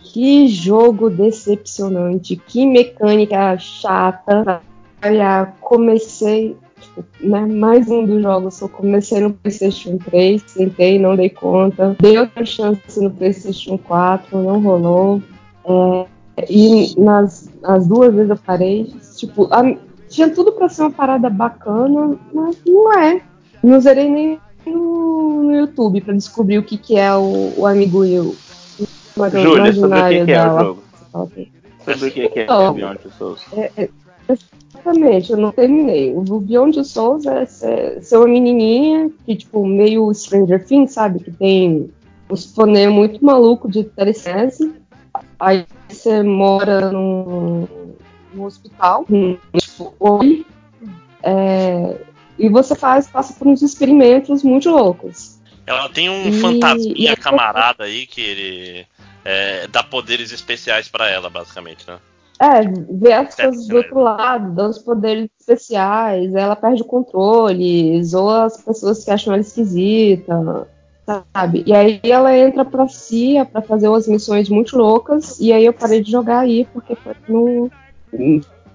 que 0.00 0.46
jogo 0.48 1.08
decepcionante, 1.10 2.36
que 2.36 2.66
mecânica 2.66 3.56
chata. 3.58 4.60
Aí 5.00 5.18
comecei, 5.60 6.56
tipo, 6.80 7.04
né, 7.20 7.46
mais 7.46 7.90
um 7.90 8.04
dos 8.04 8.22
jogos, 8.22 8.60
eu 8.60 8.68
comecei 8.68 9.20
no 9.20 9.32
PlayStation 9.32 9.98
3, 9.98 10.42
tentei, 10.42 10.98
não 10.98 11.16
dei 11.16 11.30
conta. 11.30 11.96
Dei 12.00 12.18
outra 12.18 12.44
chance 12.44 13.00
no 13.00 13.10
PlayStation 13.10 13.78
4, 13.78 14.38
não 14.42 14.60
rolou. 14.60 15.22
É, 15.66 16.06
e 16.50 16.98
nas 17.00 17.48
as 17.62 17.86
duas 17.86 18.14
vezes 18.14 18.30
eu 18.30 18.36
parei, 18.36 18.92
tipo, 19.16 19.48
a, 19.50 19.62
tinha 20.08 20.28
tudo 20.28 20.52
pra 20.52 20.68
ser 20.68 20.82
uma 20.82 20.90
parada 20.90 21.30
bacana, 21.30 22.16
mas 22.32 22.56
não 22.66 22.92
é. 22.92 23.20
Não 23.62 23.80
zerei 23.80 24.10
nem 24.10 24.38
no, 24.70 25.54
YouTube 25.54 26.00
pra 26.00 26.14
descobrir 26.14 26.58
o 26.58 26.62
que, 26.62 26.76
que 26.76 26.96
é 26.96 27.14
o, 27.14 27.54
o 27.56 27.66
amigo 27.66 28.04
eu. 28.04 28.34
Júlia, 29.16 29.72
sobre 29.72 30.00
o 30.00 30.08
que, 30.08 30.24
que 30.24 30.32
é 30.32 30.46
o 30.46 30.58
jogo? 30.58 30.82
Sobre 31.84 32.08
o 32.08 32.12
que, 32.12 32.28
que 32.28 32.38
é 32.40 32.42
então, 32.44 32.74
Beyond 32.74 33.00
Souls? 33.16 33.40
É, 33.52 33.70
é, 33.76 33.88
exatamente, 34.28 35.30
eu 35.30 35.38
não 35.38 35.52
terminei. 35.52 36.14
O 36.14 36.40
Beyond 36.40 36.74
Two 36.74 36.84
Souls 36.84 37.26
é 37.26 37.44
ser, 37.46 38.02
ser 38.02 38.16
uma 38.16 38.26
menininha 38.26 39.10
que, 39.24 39.36
tipo, 39.36 39.66
meio 39.66 40.12
Stranger 40.12 40.64
Things, 40.64 40.92
sabe? 40.92 41.20
Que 41.20 41.30
tem 41.30 41.90
os 42.28 42.46
fonema 42.54 42.92
muito 42.92 43.24
maluco 43.24 43.70
de 43.70 43.84
telecese. 43.84 44.74
Aí 45.38 45.66
você 45.88 46.22
mora 46.22 46.90
num, 46.90 47.68
num 48.32 48.44
hospital, 48.44 49.04
tipo, 49.56 49.94
oi. 50.00 50.44
É, 51.22 51.96
e 52.38 52.48
você 52.48 52.74
faz, 52.74 53.08
passa 53.08 53.32
por 53.34 53.46
uns 53.46 53.62
experimentos 53.62 54.42
muito 54.42 54.70
loucos. 54.70 55.38
Ela 55.66 55.88
tem 55.88 56.10
um 56.10 56.28
e, 56.28 56.40
fantasminha 56.40 57.12
e 57.12 57.16
camarada 57.16 57.84
aí 57.84 58.06
que 58.06 58.20
ele 58.20 58.86
é, 59.24 59.66
dá 59.68 59.82
poderes 59.82 60.32
especiais 60.32 60.88
para 60.88 61.08
ela, 61.08 61.30
basicamente, 61.30 61.86
né? 61.86 61.98
É, 62.40 62.62
vê 62.90 63.12
as 63.12 63.34
coisas 63.34 63.66
do 63.68 63.76
outro 63.76 64.00
lado, 64.00 64.54
dá 64.54 64.68
os 64.68 64.78
poderes 64.78 65.30
especiais, 65.38 66.34
ela 66.34 66.56
perde 66.56 66.82
o 66.82 66.86
controle, 66.86 68.02
zoa 68.02 68.44
as 68.44 68.60
pessoas 68.60 69.04
que 69.04 69.10
acham 69.10 69.32
ela 69.32 69.40
esquisita, 69.40 70.68
sabe? 71.06 71.62
E 71.64 71.72
aí 71.72 72.00
ela 72.02 72.36
entra 72.36 72.64
pra 72.64 72.88
CIA 72.88 73.44
pra 73.44 73.62
fazer 73.62 73.88
umas 73.88 74.08
missões 74.08 74.48
muito 74.48 74.76
loucas, 74.76 75.38
e 75.38 75.52
aí 75.52 75.64
eu 75.64 75.72
parei 75.72 76.02
de 76.02 76.10
jogar 76.10 76.40
aí, 76.40 76.66
porque 76.72 76.96
não 77.28 77.70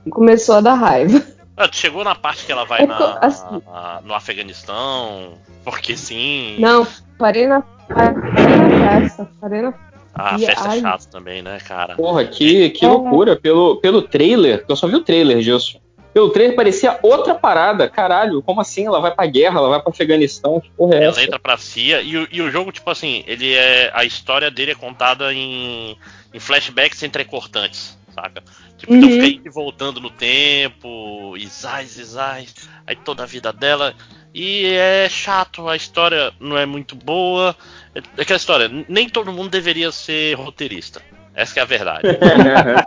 começou 0.10 0.56
a 0.56 0.62
dar 0.62 0.76
raiva. 0.76 1.22
Ah, 1.60 1.70
chegou 1.70 2.06
na 2.06 2.16
parte 2.16 2.46
que 2.46 2.52
ela 2.54 2.64
vai 2.64 2.84
é 2.84 2.86
na, 2.88 3.20
assim, 3.20 3.62
na, 3.68 4.02
no 4.02 4.14
Afeganistão, 4.14 5.34
porque 5.66 5.98
sim. 5.98 6.56
Não, 6.58 6.88
parei 7.18 7.48
na, 7.48 7.62
parei 7.62 8.14
na 8.14 9.02
festa, 9.02 9.30
parei 9.42 9.62
na 9.64 9.74
ah, 10.16 10.36
a 10.36 10.40
festa 10.40 10.76
é 10.76 10.80
chato 10.80 11.10
também, 11.10 11.42
né, 11.42 11.60
cara? 11.60 11.96
Porra, 11.96 12.24
que, 12.26 12.70
que 12.70 12.86
é. 12.86 12.88
loucura. 12.88 13.36
Pelo, 13.36 13.76
pelo 13.78 14.02
trailer, 14.02 14.64
eu 14.70 14.76
só 14.76 14.88
vi 14.88 14.96
o 14.96 15.04
trailer 15.04 15.40
disso. 15.40 15.80
Pelo 16.14 16.30
trailer 16.30 16.56
parecia 16.56 16.98
outra 17.04 17.36
parada. 17.36 17.90
Caralho, 17.90 18.42
como 18.42 18.62
assim? 18.62 18.86
Ela 18.86 19.02
vai 19.02 19.14
pra 19.14 19.26
guerra, 19.26 19.60
ela 19.60 19.70
vai 19.70 19.82
pra 19.82 19.92
Afeganistão? 19.92 20.62
Que 20.62 20.72
porra 20.72 20.96
é 20.96 21.04
ela 21.04 21.10
essa? 21.10 21.24
entra 21.24 21.40
pra 21.40 21.58
CIA 21.58 22.02
e, 22.02 22.28
e, 22.32 22.42
o 22.42 22.50
jogo, 22.50 22.72
tipo 22.72 22.90
assim, 22.90 23.24
ele 23.28 23.54
é. 23.54 23.92
A 23.94 24.06
história 24.06 24.50
dele 24.50 24.72
é 24.72 24.76
contada 24.76 25.34
em, 25.34 25.98
em 26.34 26.40
flashbacks 26.40 27.04
entrecortantes 27.04 27.99
saca? 28.22 28.44
Tipo, 28.78 28.94
uhum. 28.94 29.00
então 29.00 29.22
fica 29.22 29.52
voltando 29.52 30.00
no 30.00 30.10
tempo, 30.10 31.36
e 31.38 31.48
zais, 31.48 31.98
e 31.98 32.04
zais, 32.04 32.56
aí 32.86 32.96
toda 32.96 33.24
a 33.24 33.26
vida 33.26 33.52
dela. 33.54 33.94
E 34.34 34.66
é 34.66 35.08
chato, 35.10 35.68
a 35.68 35.76
história 35.76 36.32
não 36.40 36.58
é 36.58 36.66
muito 36.66 36.96
boa. 36.96 37.56
É 37.96 38.22
aquela 38.22 38.38
história, 38.38 38.70
nem 38.88 39.10
todo 39.10 39.32
mundo 39.32 39.50
deveria 39.50 39.92
ser 39.92 40.36
roteirista. 40.36 41.02
Essa 41.34 41.60
é 41.60 41.64
a 41.64 41.66
verdade. 41.66 42.08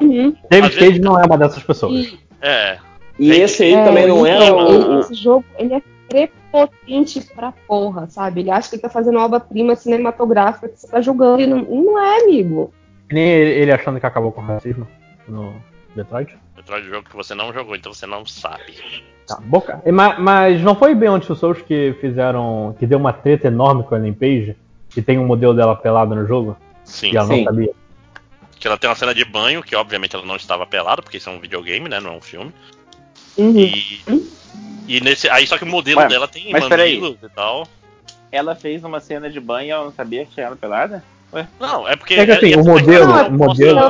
Uhum. 0.03 0.35
David 0.51 0.77
Cage 0.77 1.01
não 1.01 1.19
é 1.19 1.25
uma 1.25 1.39
dessas 1.39 1.63
pessoas. 1.63 2.15
É. 2.41 2.79
E 3.19 3.31
esse 3.31 3.63
aí 3.63 3.75
é, 3.75 3.85
também 3.85 4.07
não 4.07 4.27
é. 4.27 4.53
O... 4.53 5.01
Esse 5.01 5.15
jogo, 5.15 5.45
ele 5.57 5.75
é 5.75 5.83
prepotente 6.09 7.21
pra 7.35 7.53
porra, 7.53 8.09
sabe? 8.09 8.41
Ele 8.41 8.51
acha 8.51 8.69
que 8.69 8.77
ele 8.77 8.83
tá 8.83 8.89
fazendo 8.89 9.19
obra-prima 9.19 9.77
cinematográfica 9.77 10.69
que 10.69 10.81
você 10.81 10.89
tá 10.89 11.01
jogando 11.01 11.41
e 11.41 11.47
não, 11.47 11.63
não 11.63 11.99
é, 11.99 12.23
amigo. 12.23 12.73
Nem 13.11 13.25
ele 13.25 13.73
achando 13.73 14.01
que 14.01 14.07
acabou 14.07 14.33
com 14.33 14.41
o 14.41 14.45
racismo 14.45 14.87
no 15.29 15.55
Detroit? 15.95 16.37
Detroit 16.57 16.85
é 16.85 16.89
um 16.89 16.91
jogo 16.91 17.09
que 17.09 17.17
você 17.17 17.35
não 17.35 17.53
jogou, 17.53 17.77
então 17.77 17.93
você 17.93 18.07
não 18.07 18.25
sabe. 18.27 19.03
Tá, 19.27 19.37
boca. 19.41 19.83
Mas, 19.91 20.19
mas 20.19 20.63
não 20.63 20.75
foi 20.75 20.95
bem 20.95 21.09
onde 21.09 21.31
os 21.31 21.39
Souls 21.39 21.63
que 21.63 21.95
fizeram. 22.01 22.75
que 22.79 22.87
deu 22.87 22.99
uma 22.99 23.13
treta 23.13 23.49
enorme 23.49 23.85
com 23.85 23.95
a 23.95 23.99
Ellen 23.99 24.13
Page? 24.13 24.57
Que 24.91 25.01
tem 25.01 25.19
um 25.19 25.27
modelo 25.27 25.55
dela 25.55 25.75
pelada 25.75 26.15
no 26.15 26.27
jogo? 26.27 26.57
Sim. 26.85 27.13
E 27.13 27.17
ela 27.17 27.27
sim. 27.27 27.37
não 27.39 27.45
sabia. 27.45 27.73
Que 28.59 28.69
ela 28.69 28.79
tem 28.79 28.89
uma 28.89 28.97
cena 28.97 29.15
de 29.15 29.25
banho, 29.25 29.63
que 29.63 29.75
obviamente 29.75 30.15
ela 30.15 30.25
não 30.25 30.37
estava 30.37 30.67
pelada, 30.67 31.03
porque 31.03 31.17
isso 31.17 31.29
é 31.29 31.33
um 31.33 31.41
videogame, 31.41 31.89
né? 31.89 31.99
Não 31.99 32.13
é 32.13 32.17
um 32.17 32.21
filme. 32.21 32.53
Uhum. 33.37 33.57
E. 33.57 34.03
E 34.87 35.01
nesse. 35.01 35.29
Aí 35.29 35.47
só 35.47 35.57
que 35.57 35.65
o 35.65 35.67
modelo 35.67 36.01
Ué, 36.01 36.09
dela 36.09 36.29
tem 36.29 36.53
mamilos 36.53 37.17
e 37.23 37.29
tal. 37.29 37.67
Ela 38.31 38.55
fez 38.55 38.83
uma 38.85 39.01
cena 39.01 39.31
de 39.31 39.41
banho 39.41 39.67
e 39.69 39.71
ela 39.71 39.85
não 39.85 39.93
sabia 39.93 40.25
que 40.25 40.33
tinha 40.33 40.47
ela 40.47 40.57
pelada? 40.57 41.03
Ué? 41.33 41.47
Não, 41.59 41.89
é 41.89 41.97
porque. 41.97 42.15
É 42.15 42.27
que 42.27 42.33
assim, 42.33 42.55
o 42.55 42.65
modelo. 42.65 43.07
Não, 43.07 43.29
o 43.29 43.33
modelo 43.33 43.81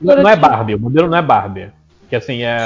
não, 0.00 0.16
não 0.16 0.28
é 0.28 0.36
Barbie, 0.36 0.74
o 0.74 0.80
modelo 0.80 1.08
não 1.08 1.16
é 1.16 1.22
Barbie. 1.22 1.70
Que 2.08 2.16
assim, 2.16 2.42
é. 2.42 2.56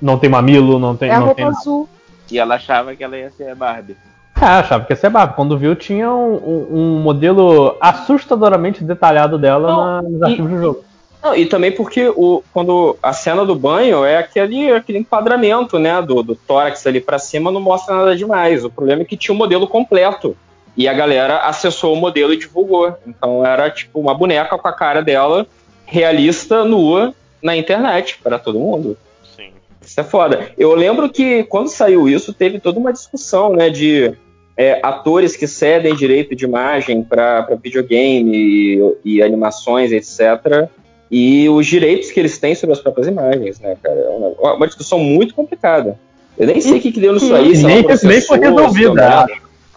Não 0.00 0.18
tem 0.18 0.28
mamilo, 0.28 0.78
não 0.78 0.96
tem. 0.96 1.10
É 1.10 1.18
não 1.18 1.30
a 1.30 1.34
tem 1.34 1.44
azul. 1.44 1.88
E 2.30 2.38
ela 2.38 2.56
achava 2.56 2.94
que 2.94 3.02
ela 3.02 3.16
ia 3.16 3.30
ser 3.30 3.54
Barbie. 3.54 3.96
É, 4.40 4.44
achava 4.44 4.84
que 4.84 4.92
ia 4.92 4.96
ser 4.96 5.10
Barbie. 5.10 5.34
Quando 5.34 5.56
viu, 5.56 5.74
tinha 5.74 6.10
um, 6.10 6.34
um, 6.34 6.66
um 6.70 7.02
modelo 7.02 7.76
assustadoramente 7.80 8.84
detalhado 8.84 9.38
dela 9.38 9.68
não, 9.68 9.84
na, 9.84 10.02
nos 10.02 10.22
arquivos 10.22 10.50
e, 10.50 10.54
do 10.54 10.60
jogo. 10.60 10.84
Não, 11.22 11.36
e 11.36 11.46
também 11.46 11.70
porque 11.70 12.08
o, 12.08 12.42
quando 12.52 12.96
a 13.00 13.12
cena 13.12 13.46
do 13.46 13.54
banho 13.54 14.04
é 14.04 14.16
aquele, 14.16 14.72
aquele 14.72 14.98
enquadramento, 14.98 15.78
né, 15.78 16.02
do, 16.02 16.20
do 16.22 16.34
tórax 16.34 16.84
ali 16.86 17.00
para 17.00 17.18
cima, 17.18 17.52
não 17.52 17.60
mostra 17.60 17.94
nada 17.94 18.16
demais. 18.16 18.64
O 18.64 18.70
problema 18.70 19.02
é 19.02 19.04
que 19.04 19.16
tinha 19.16 19.32
o 19.32 19.36
um 19.36 19.38
modelo 19.38 19.68
completo. 19.68 20.36
E 20.76 20.88
a 20.88 20.92
galera 20.92 21.38
acessou 21.40 21.94
o 21.94 21.96
modelo 21.96 22.32
e 22.32 22.38
divulgou. 22.38 22.96
Então 23.06 23.44
era 23.44 23.70
tipo 23.70 24.00
uma 24.00 24.14
boneca 24.14 24.56
com 24.56 24.68
a 24.68 24.72
cara 24.72 25.02
dela, 25.02 25.46
realista, 25.84 26.64
nua, 26.64 27.14
na 27.42 27.56
internet, 27.56 28.18
para 28.22 28.38
todo 28.38 28.58
mundo. 28.58 28.96
Sim. 29.36 29.50
Isso 29.84 30.00
é 30.00 30.04
foda. 30.04 30.50
Eu 30.56 30.74
lembro 30.74 31.10
que 31.10 31.44
quando 31.44 31.68
saiu 31.68 32.08
isso, 32.08 32.32
teve 32.32 32.58
toda 32.58 32.78
uma 32.78 32.92
discussão, 32.92 33.52
né, 33.52 33.68
de 33.68 34.14
é, 34.56 34.80
atores 34.82 35.36
que 35.36 35.46
cedem 35.46 35.94
direito 35.94 36.34
de 36.34 36.44
imagem 36.44 37.02
para 37.02 37.46
videogame 37.62 38.32
e, 38.34 38.94
e, 39.04 39.22
animações, 39.22 39.92
etc. 39.92 40.68
E 41.10 41.48
os 41.48 41.66
direitos 41.66 42.10
que 42.10 42.20
eles 42.20 42.38
têm 42.38 42.54
sobre 42.54 42.72
as 42.72 42.80
próprias 42.80 43.06
imagens, 43.06 43.60
né, 43.60 43.76
cara? 43.82 43.98
É 43.98 44.08
uma, 44.08 44.54
uma 44.54 44.66
discussão 44.66 44.98
muito 44.98 45.34
complicada. 45.34 45.98
Eu 46.38 46.46
nem 46.46 46.60
sei 46.60 46.78
o 46.78 46.80
que, 46.80 46.92
que 46.92 47.00
deu 47.00 47.12
nisso 47.12 47.34
aí. 47.34 47.56
Nem, 47.58 47.84
nem 48.04 48.20
foi 48.22 48.38
resolvida. 48.38 49.26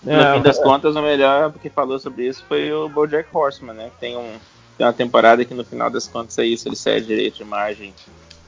No 0.06 0.14
é, 0.14 0.36
fim 0.36 0.42
das 0.42 0.60
contas, 0.60 0.96
o 0.96 1.02
melhor 1.02 1.52
que 1.54 1.70
falou 1.70 1.98
sobre 1.98 2.28
isso 2.28 2.46
foi 2.48 2.72
o 2.72 2.88
BoJack 2.88 3.28
Horseman, 3.34 3.74
né? 3.74 3.90
Que 3.96 4.00
tem, 4.00 4.16
um, 4.16 4.34
tem 4.78 4.86
uma 4.86 4.94
temporada 4.94 5.44
que 5.44 5.54
no 5.54 5.66
final 5.66 5.90
das 5.90 6.08
contas 6.08 6.38
é 6.38 6.46
isso, 6.46 6.68
ele 6.68 6.76
cede 6.76 7.08
direito 7.08 7.38
de 7.38 7.42
imagem 7.42 7.94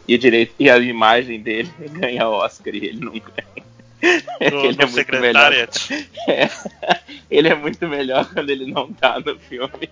e, 0.08 0.18
direito, 0.18 0.54
e 0.60 0.70
a 0.70 0.78
imagem 0.78 1.42
dele 1.42 1.72
ganha 1.92 2.30
Oscar 2.30 2.74
e 2.76 2.86
ele 2.86 3.00
não 3.04 3.12
ganha. 3.12 3.68
No, 4.52 4.66
ele 4.66 4.78
no 4.78 4.84
é 4.84 4.86
muito 4.86 5.20
melhor. 5.20 5.52
É, 6.28 6.50
ele 7.32 7.48
é 7.48 7.56
muito 7.56 7.88
melhor 7.88 8.26
quando 8.32 8.50
ele 8.50 8.72
não 8.72 8.92
tá 8.92 9.18
no 9.20 9.40
filme. 9.40 9.90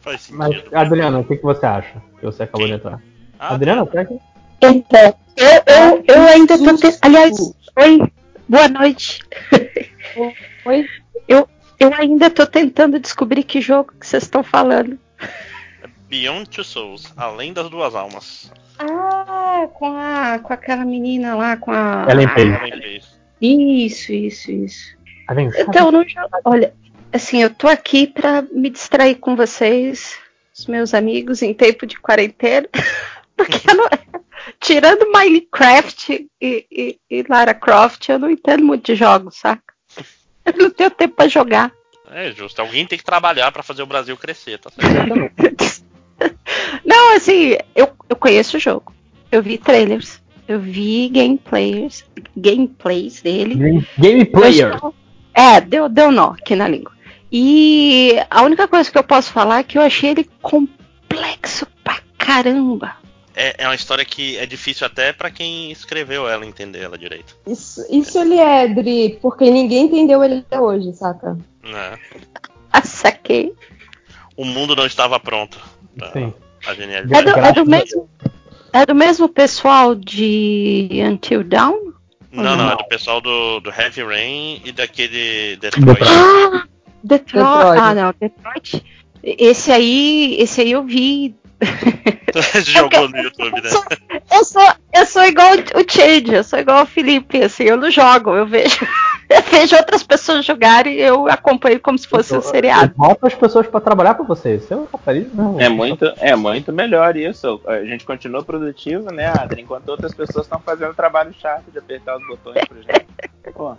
Faz 0.00 0.22
sentido. 0.22 0.38
Mas, 0.38 0.72
Adriana, 0.72 1.18
o 1.18 1.24
que, 1.24 1.36
que 1.36 1.42
você 1.42 1.66
acha? 1.66 2.00
Que 2.20 2.24
você 2.24 2.44
acabou 2.44 2.66
Quem? 2.66 2.76
de 2.76 2.80
entrar. 2.80 3.02
Ah, 3.38 3.54
Adriana, 3.54 3.84
tá 3.84 4.02
aqui? 4.02 4.18
Então, 4.62 5.14
eu, 5.36 5.74
eu, 5.74 6.04
eu 6.06 6.22
ainda 6.28 6.56
tô. 6.56 6.76
Te... 6.76 6.96
Aliás, 7.02 7.36
oi, 7.76 8.00
boa 8.48 8.68
noite. 8.68 9.20
Oi? 10.64 10.86
Eu, 11.28 11.48
eu 11.78 11.92
ainda 11.94 12.30
tô 12.30 12.46
tentando 12.46 12.98
descobrir 12.98 13.42
que 13.42 13.60
jogo 13.60 13.92
que 13.98 14.06
vocês 14.06 14.22
estão 14.22 14.42
falando. 14.42 14.98
Beyond 16.08 16.48
Two 16.48 16.64
Souls, 16.64 17.12
Além 17.16 17.52
das 17.52 17.68
Duas 17.68 17.94
Almas. 17.94 18.52
Ah, 18.78 19.68
com 19.74 19.86
a 19.96 20.38
com 20.40 20.52
aquela 20.52 20.84
menina 20.84 21.34
lá, 21.34 21.56
com 21.56 21.70
a. 21.70 22.06
Ellen 22.08 22.28
Page. 22.28 23.02
Isso, 23.40 24.12
isso, 24.12 24.50
isso. 24.50 24.96
Então, 25.58 25.90
não, 25.90 26.04
olha, 26.44 26.74
assim, 27.12 27.42
eu 27.42 27.50
tô 27.50 27.66
aqui 27.68 28.06
para 28.06 28.42
me 28.42 28.70
distrair 28.70 29.16
com 29.16 29.34
vocês, 29.34 30.18
os 30.56 30.66
meus 30.66 30.94
amigos, 30.94 31.42
em 31.42 31.54
tempo 31.54 31.86
de 31.86 31.98
quarentena. 31.98 32.68
Porque 33.36 33.72
não, 33.74 33.88
tirando 34.60 35.10
Minecraft 35.10 36.28
e, 36.40 36.66
e, 36.70 36.98
e 37.10 37.24
Lara 37.28 37.52
Croft, 37.52 38.08
eu 38.08 38.18
não 38.18 38.30
entendo 38.30 38.64
muito 38.64 38.86
de 38.86 38.94
jogos, 38.94 39.36
saca? 39.36 39.73
Eu 40.56 40.64
não 40.64 40.70
tenho 40.70 40.90
tempo 40.90 41.16
pra 41.16 41.28
jogar. 41.28 41.72
É 42.10 42.30
justo. 42.30 42.60
Alguém 42.60 42.86
tem 42.86 42.98
que 42.98 43.04
trabalhar 43.04 43.50
para 43.50 43.62
fazer 43.62 43.82
o 43.82 43.86
Brasil 43.86 44.16
crescer, 44.16 44.58
tá 44.58 44.70
certo? 44.70 45.84
não, 46.84 47.16
assim, 47.16 47.56
eu, 47.74 47.90
eu 48.08 48.16
conheço 48.16 48.56
o 48.56 48.60
jogo. 48.60 48.92
Eu 49.32 49.42
vi 49.42 49.58
trailers. 49.58 50.22
Eu 50.46 50.60
vi 50.60 51.08
gameplays, 51.08 52.04
gameplays 52.36 53.22
dele. 53.22 53.54
Game, 53.54 53.88
gameplayer. 53.98 54.78
É, 55.32 55.60
deu, 55.60 55.88
deu 55.88 56.12
nó 56.12 56.32
aqui 56.32 56.54
na 56.54 56.68
língua. 56.68 56.92
E 57.32 58.16
a 58.30 58.42
única 58.42 58.68
coisa 58.68 58.90
que 58.92 58.98
eu 58.98 59.02
posso 59.02 59.32
falar 59.32 59.60
é 59.60 59.64
que 59.64 59.78
eu 59.78 59.82
achei 59.82 60.10
ele 60.10 60.28
complexo 60.42 61.66
pra 61.82 61.98
caramba 62.18 62.94
é, 63.34 63.64
é 63.64 63.66
uma 63.66 63.74
história 63.74 64.04
que 64.04 64.36
é 64.38 64.46
difícil 64.46 64.86
até 64.86 65.12
para 65.12 65.30
quem 65.30 65.72
escreveu 65.72 66.28
ela 66.28 66.46
entender 66.46 66.82
ela 66.82 66.96
direito. 66.96 67.36
Isso, 67.46 67.84
isso 67.90 68.18
ele 68.18 68.38
é, 68.38 68.68
Dri, 68.68 69.18
porque 69.20 69.50
ninguém 69.50 69.86
entendeu 69.86 70.22
ele 70.22 70.36
até 70.36 70.60
hoje, 70.60 70.92
saca? 70.92 71.36
É. 71.64 71.98
Ah, 72.72 72.82
saquei. 72.82 73.52
O 74.36 74.44
mundo 74.44 74.74
não 74.76 74.86
estava 74.86 75.18
pronto. 75.18 75.60
Sim. 76.12 76.32
A 76.66 76.74
genialidade. 76.74 77.28
É 77.28 77.32
do, 77.32 77.38
é 77.38 77.52
do, 77.52 77.66
mesmo, 77.66 78.08
é 78.72 78.86
do 78.86 78.94
mesmo 78.94 79.28
pessoal 79.28 79.94
de 79.94 80.88
Until 81.04 81.44
Dawn? 81.44 81.92
Não, 82.32 82.56
não, 82.56 82.72
é 82.72 82.76
do 82.76 82.84
pessoal 82.88 83.20
do, 83.20 83.60
do 83.60 83.70
Heavy 83.70 84.02
Rain 84.02 84.60
e 84.64 84.72
daquele 84.72 85.56
Detroit. 85.56 86.02
Ah, 86.02 86.64
Detroit. 87.02 87.44
Detroit. 87.44 87.78
Ah, 87.80 87.94
não, 87.94 88.14
Detroit. 88.20 88.84
Esse 89.22 89.70
aí, 89.70 90.36
esse 90.38 90.60
aí 90.60 90.72
eu 90.72 90.82
vi 90.82 91.34
Jogou 92.64 93.08
no 93.08 93.16
YouTube, 93.18 93.62
né? 93.62 93.70
Eu 94.32 94.44
sou, 94.44 94.62
eu 94.92 95.06
sou 95.06 95.22
igual 95.24 95.52
o 95.54 95.90
Change, 95.90 96.34
eu 96.34 96.44
sou 96.44 96.58
igual 96.58 96.82
o 96.82 96.86
Felipe, 96.86 97.42
assim, 97.42 97.64
eu 97.64 97.76
não 97.76 97.90
jogo, 97.90 98.30
eu 98.34 98.46
vejo. 98.46 98.86
Eu 99.26 99.42
vejo 99.42 99.74
outras 99.74 100.02
pessoas 100.02 100.44
jogarem 100.44 100.94
e 100.96 101.00
eu 101.00 101.26
acompanho 101.28 101.80
como 101.80 101.96
se 101.96 102.06
fosse 102.06 102.36
um 102.36 102.42
seriado. 102.42 102.92
Bota 102.94 103.26
as 103.26 103.34
pessoas 103.34 103.66
para 103.66 103.80
trabalhar 103.80 104.14
para 104.14 104.24
você. 104.24 104.56
Isso 104.56 104.72
é 104.72 104.76
não. 105.32 105.58
É 105.58 105.68
muito, 105.68 106.04
é 106.18 106.36
muito 106.36 106.70
melhor 106.72 107.16
isso. 107.16 107.58
A 107.66 107.82
gente 107.84 108.04
continua 108.04 108.44
produtivo, 108.44 109.10
né, 109.10 109.26
Adri? 109.26 109.62
Enquanto 109.62 109.88
outras 109.88 110.14
pessoas 110.14 110.44
estão 110.44 110.60
fazendo 110.60 110.94
trabalho 110.94 111.34
chato 111.40 111.64
de 111.72 111.78
apertar 111.78 112.18
os 112.18 112.26
botões, 112.26 112.64
por 112.66 112.76
exemplo. 112.76 113.06
Pô. 113.54 113.76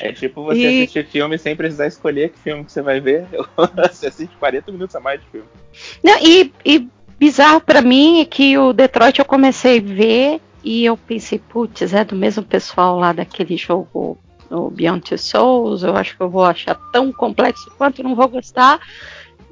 É 0.00 0.12
tipo 0.12 0.42
você 0.44 0.58
e... 0.58 0.82
assistir 0.82 1.06
filme 1.06 1.38
sem 1.38 1.54
precisar 1.54 1.86
escolher 1.86 2.30
que 2.30 2.38
filme 2.38 2.64
que 2.64 2.72
você 2.72 2.82
vai 2.82 3.00
ver. 3.00 3.26
você 3.92 4.06
assiste 4.06 4.34
40 4.38 4.72
minutos 4.72 4.96
a 4.96 5.00
mais 5.00 5.20
de 5.20 5.26
filme. 5.26 5.46
Não, 6.02 6.18
e, 6.20 6.52
e 6.64 6.88
bizarro 7.20 7.60
para 7.60 7.82
mim 7.82 8.22
é 8.22 8.24
que 8.24 8.56
o 8.56 8.72
Detroit 8.72 9.18
eu 9.18 9.24
comecei 9.26 9.78
a 9.78 9.82
ver 9.82 10.40
e 10.64 10.86
eu 10.86 10.96
pensei, 10.96 11.38
putz, 11.38 11.92
é 11.92 12.02
do 12.02 12.16
mesmo 12.16 12.42
pessoal 12.42 12.98
lá 12.98 13.12
daquele 13.12 13.58
jogo 13.58 14.18
no 14.48 14.70
Beyond 14.70 15.02
Two 15.02 15.18
Souls, 15.18 15.82
eu 15.82 15.94
acho 15.94 16.16
que 16.16 16.22
eu 16.22 16.30
vou 16.30 16.44
achar 16.44 16.74
tão 16.90 17.12
complexo 17.12 17.70
quanto 17.76 18.02
não 18.02 18.16
vou 18.16 18.26
gostar. 18.26 18.80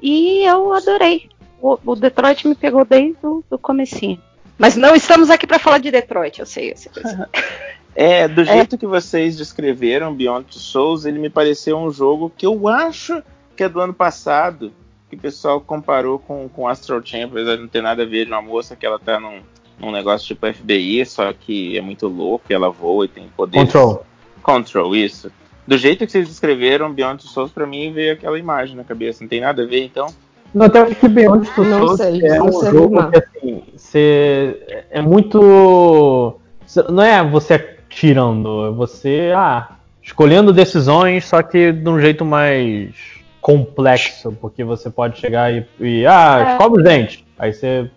E 0.01 0.43
eu 0.43 0.73
adorei. 0.73 1.29
O, 1.61 1.77
o 1.85 1.95
Detroit 1.95 2.47
me 2.47 2.55
pegou 2.55 2.83
desde 2.83 3.17
o 3.23 3.43
do 3.49 3.57
comecinho. 3.57 4.19
Mas 4.57 4.75
não 4.75 4.95
estamos 4.95 5.29
aqui 5.29 5.45
para 5.45 5.59
falar 5.59 5.77
de 5.77 5.91
Detroit, 5.91 6.39
eu 6.39 6.45
sei. 6.45 6.71
Eu 6.71 6.77
sei, 6.77 6.91
eu 6.95 7.07
sei. 7.07 7.17
É, 7.95 8.29
do 8.29 8.41
é. 8.41 8.45
jeito 8.45 8.75
é. 8.75 8.77
que 8.77 8.85
vocês 8.85 9.35
descreveram 9.35 10.13
Beyond 10.13 10.45
Two 10.45 10.59
Souls, 10.59 11.05
ele 11.05 11.19
me 11.19 11.29
pareceu 11.29 11.77
um 11.77 11.91
jogo 11.91 12.31
que 12.37 12.45
eu 12.45 12.67
acho 12.67 13.21
que 13.57 13.63
é 13.63 13.67
do 13.67 13.81
ano 13.81 13.93
passado, 13.93 14.71
que 15.09 15.15
o 15.15 15.19
pessoal 15.19 15.59
comparou 15.59 16.19
com, 16.19 16.47
com 16.47 16.67
Astral 16.67 17.01
Chain, 17.03 17.23
apesar 17.23 17.55
de 17.55 17.61
não 17.61 17.67
ter 17.67 17.81
nada 17.81 18.03
a 18.03 18.05
ver 18.05 18.25
de 18.25 18.31
uma 18.31 18.41
moça 18.41 18.75
que 18.75 18.85
ela 18.85 18.99
tá 18.99 19.19
num, 19.19 19.39
num 19.79 19.91
negócio 19.91 20.27
tipo 20.27 20.51
FBI, 20.51 21.05
só 21.05 21.33
que 21.33 21.77
é 21.77 21.81
muito 21.81 22.07
louco, 22.07 22.45
e 22.49 22.53
ela 22.53 22.69
voa 22.69 23.05
e 23.05 23.07
tem 23.07 23.27
poder. 23.35 23.57
Control. 23.57 24.05
Control, 24.43 24.95
isso. 24.95 25.31
Do 25.67 25.77
jeito 25.77 26.05
que 26.05 26.11
vocês 26.11 26.27
descreveram, 26.27 26.93
Beyond 26.93 27.23
Two 27.23 27.31
Souls, 27.31 27.51
pra 27.51 27.65
mim 27.65 27.91
veio 27.91 28.13
aquela 28.13 28.37
imagem 28.37 28.75
na 28.75 28.83
cabeça. 28.83 29.23
Não 29.23 29.29
tem 29.29 29.41
nada 29.41 29.63
a 29.63 29.65
ver, 29.65 29.83
então? 29.83 30.07
Não, 30.53 30.65
até 30.65 30.83
que 30.93 31.07
Beyond 31.07 31.49
Two 31.53 31.65
Souls 31.65 31.97
sei, 31.97 32.25
é 32.25 32.41
um 32.41 32.71
jogo 32.71 33.11
que, 33.11 33.17
assim, 33.17 33.63
você, 33.75 34.85
é 34.89 35.01
muito... 35.01 36.39
Não 36.89 37.03
é 37.03 37.23
você 37.23 37.77
tirando, 37.89 38.67
é 38.67 38.71
você, 38.71 39.31
ah, 39.35 39.77
escolhendo 40.03 40.53
decisões, 40.53 41.25
só 41.25 41.41
que 41.41 41.71
de 41.71 41.89
um 41.89 41.99
jeito 41.99 42.23
mais 42.23 43.18
complexo, 43.41 44.31
porque 44.39 44.63
você 44.63 44.89
pode 44.89 45.19
chegar 45.19 45.53
e, 45.53 45.65
e 45.79 46.05
ah, 46.05 46.45
é. 46.47 46.51
escova 46.51 46.75
os 46.75 46.83
dentes. 46.83 47.23
Aí 47.37 47.53
você 47.53 47.89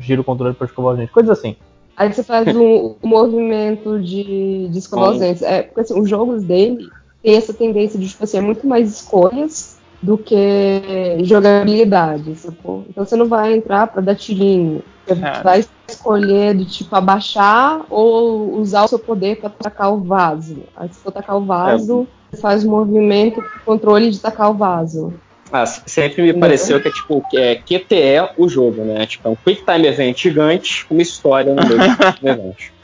gira 0.00 0.20
o 0.20 0.24
controle 0.24 0.54
para 0.54 0.66
escovar 0.66 0.92
os 0.92 0.98
dentes, 0.98 1.12
coisas 1.12 1.38
assim. 1.38 1.56
Aí 1.96 2.12
você 2.12 2.22
faz 2.22 2.46
um, 2.54 2.94
um 3.02 3.06
movimento 3.08 4.00
de, 4.00 4.68
de 4.68 4.78
escovar 4.78 5.12
os 5.12 5.18
dentes. 5.18 5.42
É, 5.42 5.62
porque 5.62 5.80
assim, 5.80 5.98
os 5.98 6.08
jogos 6.08 6.44
dele 6.44 6.88
tem 7.22 7.36
essa 7.36 7.52
tendência 7.52 7.98
de, 7.98 8.08
tipo 8.08 8.24
assim, 8.24 8.38
é 8.38 8.40
muito 8.40 8.66
mais 8.66 8.90
escolhas 8.90 9.76
do 10.02 10.18
que 10.18 10.82
jogabilidade, 11.24 12.34
sacou? 12.36 12.84
Então 12.88 13.04
você 13.04 13.16
não 13.16 13.26
vai 13.26 13.54
entrar 13.54 13.86
para 13.86 14.02
dar 14.02 14.14
tirinho. 14.14 14.82
Você 15.06 15.12
é. 15.12 15.42
vai 15.42 15.64
escolher 15.88 16.54
do 16.54 16.64
tipo 16.64 16.94
abaixar 16.94 17.84
ou 17.88 18.58
usar 18.58 18.84
o 18.84 18.88
seu 18.88 18.98
poder 18.98 19.36
para 19.38 19.48
atacar 19.48 19.92
o 19.92 20.00
vaso. 20.00 20.64
Aí 20.76 20.88
se 20.92 21.00
for 21.00 21.10
atacar 21.10 21.36
o 21.36 21.44
vaso, 21.44 22.02
é. 22.02 22.16
Faz 22.36 22.64
o 22.64 22.70
movimento 22.70 23.42
controle 23.64 24.10
de 24.10 24.18
atacar 24.18 24.50
o 24.50 24.54
vaso. 24.54 25.12
Ah, 25.52 25.64
sempre 25.64 26.22
me 26.22 26.34
pareceu 26.34 26.80
que 26.80 26.88
é 26.88 26.90
tipo 26.90 27.22
é 27.34 27.54
QTE 27.54 28.34
o 28.36 28.48
jogo, 28.48 28.82
né? 28.82 29.06
Tipo, 29.06 29.28
é 29.28 29.30
um 29.30 29.36
Quick 29.36 29.64
Time 29.64 29.86
Event 29.86 30.18
gigante 30.18 30.84
com 30.84 30.94
uma 30.94 31.02
história 31.02 31.54
no 31.54 31.62
meio 31.62 31.78
do 31.78 32.28
evento. 32.28 32.76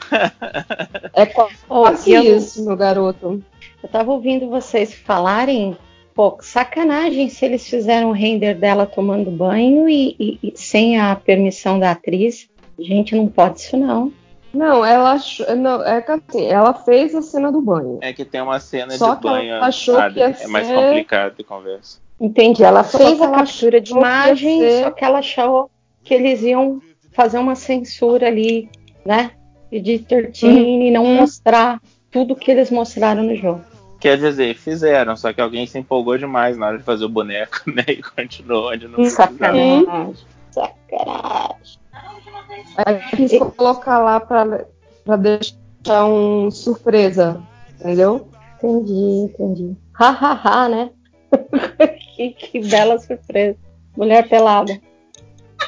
É 1.13 1.25
quase 1.25 1.57
oh, 1.69 1.89
isso, 1.89 2.63
meu 2.65 2.77
garoto. 2.77 3.43
Eu 3.81 3.89
tava 3.89 4.11
ouvindo 4.11 4.49
vocês 4.49 4.93
falarem, 4.93 5.75
pô, 6.15 6.37
sacanagem 6.39 7.27
se 7.29 7.43
eles 7.43 7.67
fizeram 7.67 8.09
o 8.09 8.13
render 8.13 8.53
dela 8.53 8.85
tomando 8.85 9.29
banho 9.29 9.89
e, 9.89 10.15
e, 10.17 10.39
e 10.41 10.53
sem 10.55 10.99
a 10.99 11.15
permissão 11.15 11.77
da 11.77 11.91
atriz. 11.91 12.47
Gente, 12.79 13.15
não 13.15 13.27
pode 13.27 13.59
isso 13.59 13.75
não. 13.75 14.11
Não, 14.53 14.85
ela 14.85 15.13
achou, 15.13 15.55
não, 15.55 15.83
é 15.83 15.99
que 15.99 16.11
assim, 16.11 16.45
ela 16.45 16.73
fez 16.75 17.15
a 17.15 17.23
cena 17.23 17.51
do 17.51 17.59
banho. 17.59 17.97
É 18.01 18.13
que 18.13 18.23
tem 18.23 18.39
uma 18.39 18.59
cena 18.59 18.91
Só 18.91 19.15
de 19.15 19.21
banho, 19.21 19.55
achou 19.55 19.95
sabe? 19.95 20.13
que 20.13 20.19
ia 20.19 20.37
é 20.39 20.47
mais 20.47 20.67
complicado 20.67 21.35
de 21.35 21.43
conversa. 21.43 21.99
Entendi. 22.19 22.63
Ela 22.63 22.83
fez 22.83 23.19
a 23.19 23.31
captura 23.31 23.81
de 23.81 23.91
imagem, 23.91 24.59
ser... 24.59 24.83
só 24.83 24.91
que 24.91 25.03
ela 25.03 25.19
achou 25.19 25.71
que 26.03 26.13
eles 26.13 26.43
iam 26.43 26.79
fazer 27.13 27.39
uma 27.39 27.55
censura 27.55 28.27
ali, 28.27 28.69
né? 29.03 29.31
De 29.71 29.97
13 29.97 30.45
uhum. 30.45 30.81
e 30.83 30.91
não 30.91 31.05
mostrar 31.05 31.81
tudo 32.11 32.35
que 32.35 32.51
eles 32.51 32.69
mostraram 32.69 33.23
no 33.23 33.35
jogo. 33.35 33.63
Quer 33.99 34.17
dizer, 34.17 34.55
fizeram, 34.55 35.15
só 35.17 35.33
que 35.33 35.41
alguém 35.41 35.65
se 35.65 35.79
empolgou 35.79 36.17
demais 36.17 36.57
na 36.57 36.67
hora 36.67 36.77
de 36.77 36.83
fazer 36.83 37.05
o 37.05 37.09
boneco, 37.09 37.61
né? 37.71 37.83
E 37.87 38.03
continuou 38.03 38.69
onde 38.69 38.87
não 38.87 39.03
Sacanagem. 39.05 40.13
Sacanagem. 40.51 41.82
Aí 42.77 42.99
quis 43.15 43.31
colocar 43.55 43.99
lá 43.99 44.19
pra, 44.19 44.65
pra 45.05 45.15
deixar 45.15 46.05
um 46.05 46.49
surpresa, 46.49 47.41
entendeu? 47.79 48.27
Entendi, 48.57 49.31
entendi. 49.31 49.77
Hahaha, 49.93 50.39
ha, 50.43 50.63
ha, 50.63 50.69
né? 50.69 50.89
que, 52.15 52.31
que 52.31 52.59
bela 52.67 52.97
surpresa. 52.99 53.57
Mulher 53.95 54.27
pelada. 54.27 54.79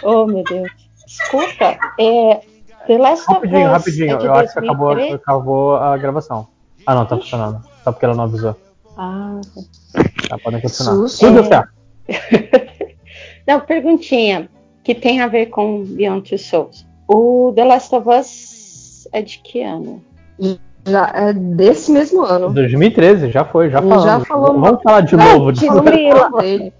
Oh, 0.03 0.25
meu 0.25 0.43
Deus. 0.43 0.69
Escuta, 1.05 1.77
é, 1.99 2.41
The 2.87 2.97
Last 2.97 3.25
rapidinho, 3.27 3.69
rapidinho. 3.69 4.19
É 4.19 4.25
eu 4.25 4.33
acho 4.33 4.53
que 4.53 4.59
acabou, 4.59 4.91
acabou 4.91 5.75
a 5.75 5.97
gravação. 5.97 6.47
Ah, 6.85 6.95
não, 6.95 7.05
tá 7.05 7.17
funcionando. 7.17 7.61
Só 7.83 7.91
porque 7.91 8.05
ela 8.05 8.15
não 8.15 8.25
avisou. 8.25 8.55
Ah, 8.97 9.41
tá. 10.29 10.37
Podem 10.39 10.61
continuar. 10.61 10.93
Tudo 10.93 11.09
certo. 11.09 11.69
não, 13.47 13.59
perguntinha 13.61 14.49
que 14.85 14.93
tem 14.93 15.19
a 15.19 15.27
ver 15.27 15.47
com 15.47 15.83
Beyond 15.83 16.29
Two 16.29 16.37
Souls. 16.37 16.85
O 17.07 17.51
The 17.55 17.65
Last 17.65 17.95
of 17.95 18.07
Us 18.07 19.07
é 19.11 19.21
de 19.21 19.39
que 19.39 19.63
ano? 19.63 20.01
Já 20.85 21.11
é 21.15 21.33
desse 21.33 21.91
mesmo 21.91 22.21
ano. 22.23 22.53
2013, 22.53 23.31
já 23.31 23.43
foi, 23.43 23.71
já 23.71 23.81
falamos. 23.81 24.03
Já 24.05 24.19
falou. 24.19 24.59
Vamos 24.59 24.83
falar 24.83 25.01
de 25.01 25.15
novo. 25.15 25.51
De 25.51 25.67
dele, 25.67 26.71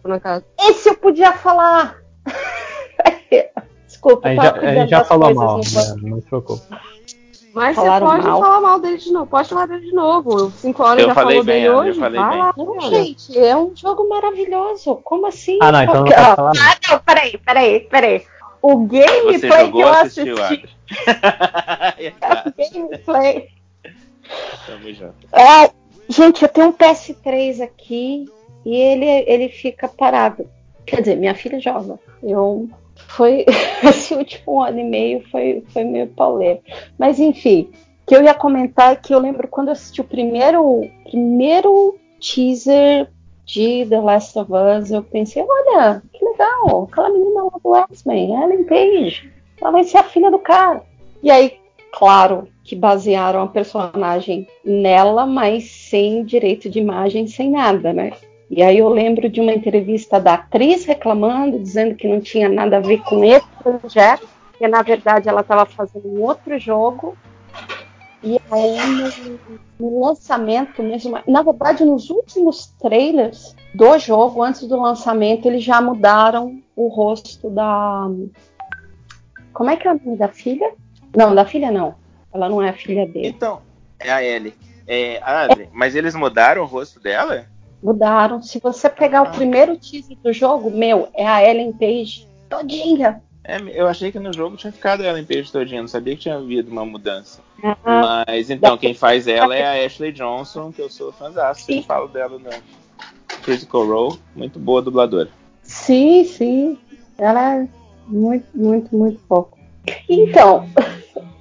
Esse 0.60 0.90
eu 0.90 0.96
podia 0.96 1.34
falar. 1.34 1.98
Desculpa, 3.88 4.28
a 4.28 4.32
gente 4.32 4.44
já, 4.44 4.52
a 4.54 4.74
gente 4.76 4.90
já 4.90 5.04
falou 5.04 5.34
mal, 5.34 5.58
né? 5.58 5.64
não 6.04 6.22
se 6.22 6.28
preocupe. 6.28 6.62
Mas 7.56 7.76
Falaram 7.76 8.06
você 8.06 8.16
pode 8.16 8.28
mal. 8.28 8.42
falar 8.42 8.62
mal 8.62 8.80
dele 8.80 8.98
de 8.98 9.12
novo. 9.14 9.28
Pode 9.28 9.50
falar 9.50 9.66
dele 9.66 9.86
de 9.86 9.94
novo. 9.94 10.52
Cinco 10.52 10.84
horas 10.84 11.02
eu 11.02 11.08
já 11.08 11.16
falou 11.16 11.44
bem, 11.44 11.64
dele 11.64 11.70
hoje. 11.70 12.00
Vai 12.00 12.10
lá. 12.12 12.54
Não, 12.58 12.82
gente, 12.82 13.40
é 13.40 13.56
um 13.56 13.74
jogo 13.74 14.08
maravilhoso. 14.10 14.98
Como 14.98 15.26
assim? 15.26 15.58
Ah, 15.62 15.72
não, 15.72 15.82
então 15.82 15.96
não 15.96 16.04
pode 16.04 16.36
falar. 16.36 16.52
Ah, 16.52 16.78
não, 16.92 17.00
peraí, 17.00 17.38
peraí, 17.38 17.80
peraí. 17.80 18.24
O 18.62 18.86
gameplay 18.86 19.72
que 19.72 19.80
eu 19.80 19.88
assisti. 19.88 20.32
o 22.46 22.74
gameplay 22.74 23.50
Tamo 24.66 24.94
junto. 24.94 25.16
É, 25.34 25.72
gente, 26.10 26.44
eu 26.44 26.50
tenho 26.50 26.68
um 26.68 26.74
PS3 26.74 27.62
aqui 27.62 28.26
e 28.66 28.76
ele, 28.76 29.06
ele 29.06 29.50
fica 29.50 29.88
parado. 29.88 30.50
Quer 30.86 31.02
dizer, 31.02 31.16
minha 31.16 31.36
filha 31.36 31.60
joga. 31.60 32.00
Eu 32.22 32.70
foi 33.16 33.46
esse 33.84 34.14
último 34.14 34.62
ano 34.62 34.80
e 34.80 34.84
meio 34.84 35.24
foi, 35.30 35.64
foi 35.70 35.84
meio 35.84 36.08
pauleiro. 36.08 36.60
Mas 36.98 37.20
enfim, 37.20 37.70
o 38.04 38.08
que 38.08 38.16
eu 38.16 38.24
ia 38.24 38.34
comentar 38.34 38.94
é 38.94 38.96
que 38.96 39.14
eu 39.14 39.20
lembro 39.20 39.48
quando 39.48 39.70
eu 39.70 39.74
assisti 39.74 40.02
o 40.02 40.06
primeiro, 40.06 40.82
primeiro 41.04 41.98
teaser 42.20 43.10
de 43.46 43.86
The 43.88 44.00
Last 44.00 44.38
of 44.38 44.52
Us, 44.52 44.92
eu 44.92 45.04
pensei, 45.04 45.44
olha, 45.48 46.02
que 46.12 46.26
legal, 46.26 46.88
aquela 46.92 47.10
menina 47.10 47.44
lá 47.44 47.60
do 47.64 47.76
X-Men, 47.94 48.34
Ellen 48.34 48.64
Page, 48.64 49.32
ela 49.62 49.72
vai 49.72 49.84
ser 49.84 50.00
a 50.00 50.04
filha 50.04 50.32
do 50.32 50.40
cara. 50.40 50.84
E 51.22 51.30
aí, 51.30 51.58
claro, 51.92 52.48
que 52.64 52.76
basearam 52.76 53.44
a 53.44 53.48
personagem 53.48 54.48
nela, 54.64 55.26
mas 55.26 55.66
sem 55.70 56.24
direito 56.24 56.70
de 56.70 56.80
imagem, 56.80 57.28
sem 57.28 57.52
nada, 57.52 57.94
né? 57.94 58.12
E 58.50 58.62
aí 58.62 58.78
eu 58.78 58.90
lembro 58.90 59.28
de 59.28 59.42
uma 59.42 59.52
entrevista 59.52 60.20
da 60.20 60.36
atriz 60.36 60.86
reclamando, 60.86 61.60
dizendo 61.60 61.96
que 61.96 62.08
não 62.08 62.22
tinha 62.22 62.48
nada 62.48 62.78
a 62.78 62.82
ver 62.82 63.02
com 63.02 63.24
esse 63.24 63.48
projeto, 63.62 64.28
que 64.58 64.68
na 64.68 64.82
verdade 64.82 65.28
ela 65.28 65.42
estava 65.42 65.66
fazendo 65.66 66.08
um 66.08 66.22
outro 66.22 66.58
jogo. 66.60 67.18
E 68.24 68.40
aí 68.50 68.78
no, 68.88 69.40
no, 69.80 70.06
lançamento 70.06 70.82
mesmo, 70.82 71.20
na 71.28 71.44
verdade 71.44 71.86
nos 71.86 72.10
últimos 72.10 72.68
trailers 72.80 73.56
do 73.74 73.98
jogo, 74.00 74.42
antes 74.42 74.68
do 74.68 74.80
lançamento, 74.80 75.48
eles 75.48 75.64
já 75.64 75.82
mudaram 75.82 76.60
o 76.76 76.88
rosto 76.88 77.50
da. 77.50 78.10
Como 79.54 79.70
é 79.70 79.76
que 79.76 79.88
é 79.88 79.94
o 79.94 80.02
nome 80.04 80.18
da 80.18 80.28
filha? 80.28 80.74
Não, 81.16 81.34
da 81.34 81.46
filha 81.46 81.72
não. 81.72 81.96
Ela 82.34 82.50
não 82.50 82.62
é 82.62 82.70
a 82.70 82.74
filha 82.74 83.06
dele. 83.06 83.28
Então, 83.28 83.62
é 84.00 84.12
a 84.12 84.24
Ellie. 84.24 84.54
É, 84.88 85.20
Adri, 85.24 85.64
é. 85.64 85.70
mas 85.72 85.96
eles 85.96 86.14
mudaram 86.14 86.62
o 86.62 86.66
rosto 86.66 87.00
dela? 87.00 87.46
Mudaram. 87.86 88.42
Se 88.42 88.60
você 88.60 88.90
pegar 88.90 89.20
ah. 89.20 89.24
o 89.24 89.32
primeiro 89.32 89.78
teaser 89.78 90.18
do 90.24 90.34
jogo, 90.34 90.72
meu, 90.72 91.08
é 91.14 91.28
a 91.28 91.48
Ellen 91.48 91.72
Page 91.72 92.28
todinha. 92.50 93.22
É, 93.44 93.58
eu 93.80 93.88
achei 93.88 94.12
que 94.12 94.18
no 94.18 94.34
jogo 94.34 94.58
tinha 94.58 94.74
ficado 94.74 95.04
ela 95.04 95.20
em 95.20 95.24
peixe 95.24 95.52
todinha, 95.52 95.80
não 95.80 95.88
sabia 95.88 96.16
que 96.16 96.24
tinha 96.24 96.36
havido 96.36 96.72
uma 96.72 96.84
mudança. 96.84 97.42
Uhum. 97.64 97.76
Mas 97.86 98.50
então, 98.50 98.76
quem 98.76 98.96
faz 98.96 99.28
ela 99.28 99.56
é 99.56 99.84
a 99.84 99.86
Ashley 99.86 100.12
Johnson, 100.12 100.72
que 100.72 100.82
eu 100.82 100.90
sou 100.90 101.12
fãzaço. 101.12 101.72
Eu 101.72 101.84
falo 101.84 102.08
dela 102.08 102.40
no 102.40 102.50
Critical 103.44 103.86
Role. 103.86 104.20
Muito 104.36 104.58
boa 104.58 104.82
dubladora. 104.82 105.30
Sim, 105.62 106.24
sim. 106.24 106.78
Ela 107.20 107.58
é 107.58 107.68
muito, 108.08 108.48
muito, 108.56 108.98
muito 108.98 109.22
pouco. 109.28 109.60
Então, 110.10 110.68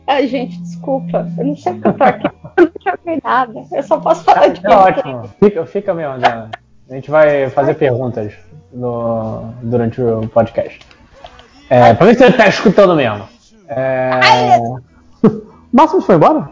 a 0.06 0.26
gente, 0.26 0.56
desculpa. 0.62 1.26
Eu 1.38 1.46
não 1.46 1.56
sei 1.56 1.72
o 1.72 1.80
que 1.80 1.88
eu 1.88 1.92
tô 1.94 2.04
aqui. 2.04 2.26
Eu 2.56 2.64
não 2.66 2.72
joguei 2.96 3.20
nada. 3.22 3.64
Eu 3.72 3.82
só 3.82 3.98
posso 3.98 4.24
falar 4.24 4.48
de 4.48 4.64
É 4.66 4.70
ótimo. 4.70 5.30
Fica, 5.42 5.66
fica 5.66 5.94
mesmo, 5.94 6.18
Diana. 6.18 6.50
A 6.90 6.94
gente 6.94 7.10
vai 7.10 7.48
fazer 7.50 7.74
perguntas 7.74 8.32
no, 8.72 9.52
durante 9.62 10.00
o 10.00 10.28
podcast. 10.28 10.78
É, 11.70 11.94
pra 11.94 12.06
ver 12.06 12.14
se 12.16 12.24
você 12.26 12.32
tá 12.32 12.46
escutando 12.48 12.94
mesmo. 12.94 13.26
É... 13.68 14.20
Máximo 15.72 16.02
foi 16.02 16.16
embora? 16.16 16.50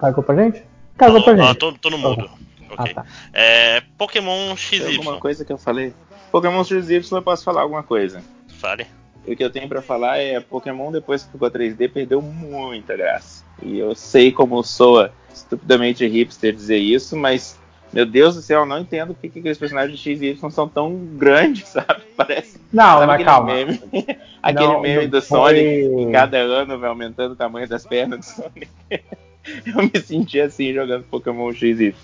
Cagou 0.00 0.24
pra 0.24 0.34
gente? 0.36 0.62
Cagou 0.96 1.22
pra 1.22 1.34
Ah, 1.34 1.36
gente. 1.36 1.58
tô, 1.58 1.72
tô 1.74 1.90
no 1.90 1.98
mudo. 1.98 2.28
Ok. 2.70 2.76
Ah, 2.78 2.94
tá. 2.94 3.04
É, 3.32 3.82
Pokémon 3.96 4.48
Tem 4.48 4.56
XY. 4.56 4.96
alguma 4.98 5.18
coisa 5.20 5.44
que 5.44 5.52
eu 5.52 5.58
falei? 5.58 5.92
Pokémon 6.32 6.64
XY 6.64 7.00
eu 7.12 7.22
posso 7.22 7.44
falar 7.44 7.62
alguma 7.62 7.82
coisa. 7.82 8.22
Fale. 8.58 8.86
O 9.32 9.36
que 9.36 9.44
eu 9.44 9.50
tenho 9.50 9.68
pra 9.68 9.82
falar 9.82 10.18
é 10.18 10.40
Pokémon 10.40 10.90
depois 10.90 11.22
que 11.22 11.32
ficou 11.32 11.50
3D 11.50 11.90
perdeu 11.92 12.22
muita 12.22 12.96
graça. 12.96 13.44
E 13.62 13.78
eu 13.78 13.94
sei 13.94 14.32
como 14.32 14.62
soa 14.62 15.12
estupidamente 15.32 16.06
hipster 16.06 16.52
dizer 16.54 16.78
isso, 16.78 17.16
mas 17.16 17.58
meu 17.92 18.04
Deus 18.06 18.34
do 18.36 18.42
céu, 18.42 18.60
eu 18.60 18.66
não 18.66 18.78
entendo 18.80 19.14
por 19.14 19.20
que 19.30 19.38
aqueles 19.38 19.58
personagens 19.58 19.98
de 19.98 20.16
XY 20.34 20.50
são 20.50 20.68
tão 20.68 20.94
grandes, 21.16 21.68
sabe? 21.68 22.02
Parece. 22.16 22.58
Não, 22.72 22.84
sabe 23.00 23.06
mas 23.06 23.14
aquele 23.14 23.24
calma. 23.28 23.54
Meme, 23.54 23.80
aquele 24.42 24.66
Não, 24.66 24.80
meme 24.80 25.02
não 25.04 25.10
do 25.10 25.22
foi- 25.22 25.38
Sonic, 25.38 25.96
que 26.06 26.12
cada 26.12 26.38
ano 26.38 26.78
vai 26.78 26.88
aumentando 26.88 27.32
o 27.32 27.36
tamanho 27.36 27.68
das 27.68 27.86
pernas 27.86 28.20
do 28.20 28.24
Sonic. 28.24 28.68
eu 28.90 29.82
me 29.82 30.00
senti 30.02 30.40
assim 30.40 30.72
jogando 30.74 31.04
Pokémon 31.04 31.52
XY. 31.52 31.94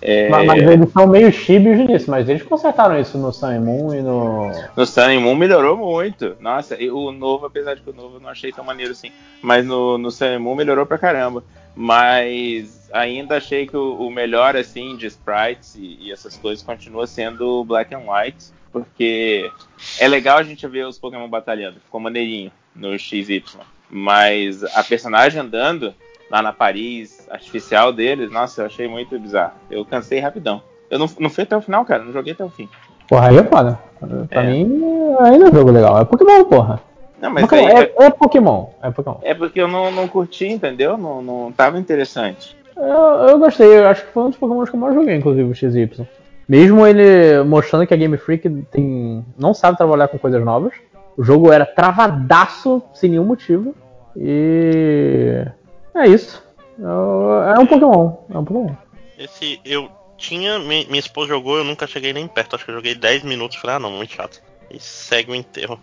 É, 0.00 0.28
Mas, 0.28 0.46
mas 0.46 0.62
eles 0.62 0.92
são 0.92 1.06
meio 1.06 1.32
chibios 1.32 1.76
nisso, 1.78 2.10
mas 2.10 2.28
eles 2.28 2.42
consertaram 2.42 2.98
isso 3.00 3.18
no 3.18 3.32
Sun 3.32 3.60
Moon 3.60 3.94
e 3.94 4.00
no. 4.00 4.50
No 4.76 4.86
Sun 4.86 5.20
Moon 5.20 5.34
melhorou 5.34 5.76
muito. 5.76 6.36
Nossa, 6.40 6.80
e 6.80 6.90
o 6.90 7.10
novo, 7.10 7.46
apesar 7.46 7.74
de 7.74 7.82
que 7.82 7.90
o 7.90 7.94
novo 7.94 8.16
eu 8.16 8.20
não 8.20 8.28
achei 8.28 8.52
tão 8.52 8.64
maneiro 8.64 8.92
assim, 8.92 9.10
mas 9.42 9.66
no, 9.66 9.98
no 9.98 10.10
Sun 10.10 10.38
Moon 10.38 10.54
melhorou 10.54 10.86
pra 10.86 10.98
caramba. 10.98 11.42
Mas 11.74 12.88
ainda 12.92 13.36
achei 13.36 13.66
que 13.66 13.76
o, 13.76 13.94
o 13.94 14.10
melhor, 14.10 14.56
assim, 14.56 14.96
de 14.96 15.06
sprites 15.06 15.74
e, 15.76 15.98
e 16.00 16.12
essas 16.12 16.36
coisas 16.36 16.64
continua 16.64 17.06
sendo 17.06 17.60
o 17.60 17.64
Black 17.64 17.94
and 17.94 18.02
White, 18.06 18.46
porque 18.72 19.50
é 20.00 20.08
legal 20.08 20.38
a 20.38 20.42
gente 20.42 20.66
ver 20.66 20.86
os 20.86 20.98
Pokémon 20.98 21.28
batalhando, 21.28 21.80
ficou 21.80 22.00
maneirinho 22.00 22.52
no 22.74 22.98
XY. 22.98 23.44
Mas 23.90 24.62
a 24.64 24.84
personagem 24.84 25.40
andando 25.40 25.94
lá 26.30 26.42
na 26.42 26.52
Paris 26.52 27.26
artificial 27.30 27.92
deles, 27.92 28.30
nossa, 28.30 28.62
eu 28.62 28.66
achei 28.66 28.88
muito 28.88 29.18
bizarro. 29.18 29.52
Eu 29.70 29.84
cansei 29.84 30.18
rapidão. 30.20 30.62
Eu 30.90 30.98
não, 30.98 31.06
não 31.18 31.30
fui 31.30 31.44
até 31.44 31.56
o 31.56 31.60
final, 31.60 31.84
cara, 31.84 32.04
não 32.04 32.12
joguei 32.12 32.32
até 32.32 32.44
o 32.44 32.48
fim. 32.50 32.68
Porra, 33.08 33.28
aí 33.28 33.36
é 33.38 33.44
foda. 33.44 33.78
Pra 34.28 34.42
É. 34.42 34.46
mim, 34.46 34.82
ainda 35.20 35.46
é 35.46 35.48
um 35.48 35.54
jogo 35.54 35.70
legal. 35.70 36.00
É 36.00 36.04
Pokémon, 36.04 36.44
porra. 36.44 36.80
Não, 37.20 37.30
mas 37.30 37.42
Pokémon, 37.44 37.66
aí, 37.66 37.72
é, 37.98 38.04
é 38.04 38.10
Pokémon. 38.10 38.66
É 38.82 38.90
Pokémon. 38.90 39.16
É 39.22 39.34
porque 39.34 39.60
eu 39.60 39.66
não, 39.68 39.90
não 39.90 40.06
curti, 40.06 40.46
entendeu? 40.46 40.96
Não, 40.96 41.20
não 41.20 41.50
tava 41.52 41.78
interessante. 41.78 42.56
Eu, 42.76 42.84
eu 43.28 43.38
gostei, 43.38 43.66
eu 43.66 43.88
acho 43.88 44.04
que 44.06 44.12
foi 44.12 44.22
um 44.22 44.28
dos 44.30 44.38
Pokémon 44.38 44.64
que 44.64 44.74
eu 44.74 44.78
mais 44.80 44.94
joguei, 44.94 45.16
inclusive, 45.16 45.50
o 45.50 45.54
XY. 45.54 46.06
Mesmo 46.48 46.86
ele 46.86 47.42
mostrando 47.44 47.86
que 47.86 47.92
a 47.92 47.96
Game 47.96 48.16
Freak 48.16 48.48
tem, 48.70 49.24
não 49.36 49.52
sabe 49.52 49.76
trabalhar 49.76 50.08
com 50.08 50.18
coisas 50.18 50.42
novas. 50.44 50.72
O 51.16 51.24
jogo 51.24 51.50
era 51.52 51.66
travadaço, 51.66 52.80
sem 52.94 53.10
nenhum 53.10 53.24
motivo. 53.24 53.74
E. 54.16 55.44
É 55.98 56.06
isso. 56.08 56.42
Eu- 56.78 57.42
É 57.54 57.58
um 57.58 57.66
Pokémon. 57.66 58.12
É 58.32 58.38
um 58.38 58.44
Pokémon. 58.44 58.74
Esse 59.18 59.60
eu 59.64 59.90
tinha, 60.16 60.58
mi- 60.58 60.86
minha 60.86 61.00
esposa 61.00 61.28
jogou, 61.28 61.58
eu 61.58 61.64
nunca 61.64 61.86
cheguei 61.86 62.12
nem 62.12 62.26
perto. 62.28 62.54
Acho 62.56 62.64
que 62.64 62.70
eu 62.70 62.74
joguei 62.76 62.94
10 62.94 63.22
minutos. 63.22 63.56
Falei, 63.58 63.76
ah, 63.76 63.80
não, 63.80 63.90
muito 63.90 64.12
chato. 64.14 64.40
E 64.70 64.78
segue 64.80 65.30
o 65.32 65.34
enterro. 65.34 65.78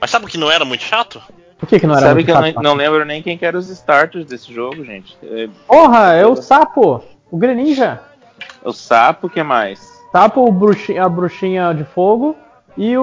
Mas 0.00 0.10
sabe 0.10 0.24
o 0.24 0.28
que 0.28 0.38
não 0.38 0.50
era 0.50 0.64
muito 0.64 0.82
chato? 0.82 1.20
Por 1.58 1.68
que, 1.68 1.80
que 1.80 1.86
não 1.86 1.94
era 1.94 2.02
Sabe 2.08 2.14
muito 2.14 2.26
que 2.26 2.32
eu 2.32 2.36
chato? 2.36 2.54
não, 2.54 2.62
não 2.62 2.74
lembro 2.74 3.04
nem 3.04 3.20
quem 3.22 3.36
que 3.36 3.44
eram 3.44 3.58
os 3.58 3.68
starters 3.68 4.24
desse 4.26 4.52
jogo, 4.52 4.84
gente. 4.84 5.16
É, 5.22 5.48
Porra, 5.66 6.14
é 6.14 6.24
o 6.26 6.36
Sapo! 6.36 7.02
O 7.30 7.36
Greninja! 7.36 8.00
o 8.64 8.72
sapo, 8.72 9.26
o 9.26 9.30
que 9.30 9.42
mais? 9.42 9.80
Sapo, 10.12 10.40
o 10.46 10.50
bruxinha, 10.52 11.04
a 11.04 11.08
bruxinha 11.08 11.72
de 11.74 11.84
fogo 11.84 12.34
e 12.76 12.96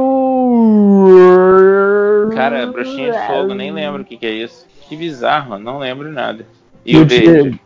o. 0.95 2.29
Cara, 2.33 2.65
bruxinha 2.67 3.11
de 3.11 3.27
fogo, 3.27 3.53
nem 3.53 3.71
lembro 3.71 4.01
o 4.01 4.05
que, 4.05 4.17
que 4.17 4.25
é 4.25 4.31
isso. 4.31 4.65
Que 4.87 4.95
bizarro, 4.95 5.57
não 5.57 5.79
lembro 5.79 6.11
nada. 6.11 6.45
E, 6.85 6.93
E 6.93 6.97
o 6.97 7.01
o 7.01 7.05
de- 7.05 7.19
verde? 7.19 7.61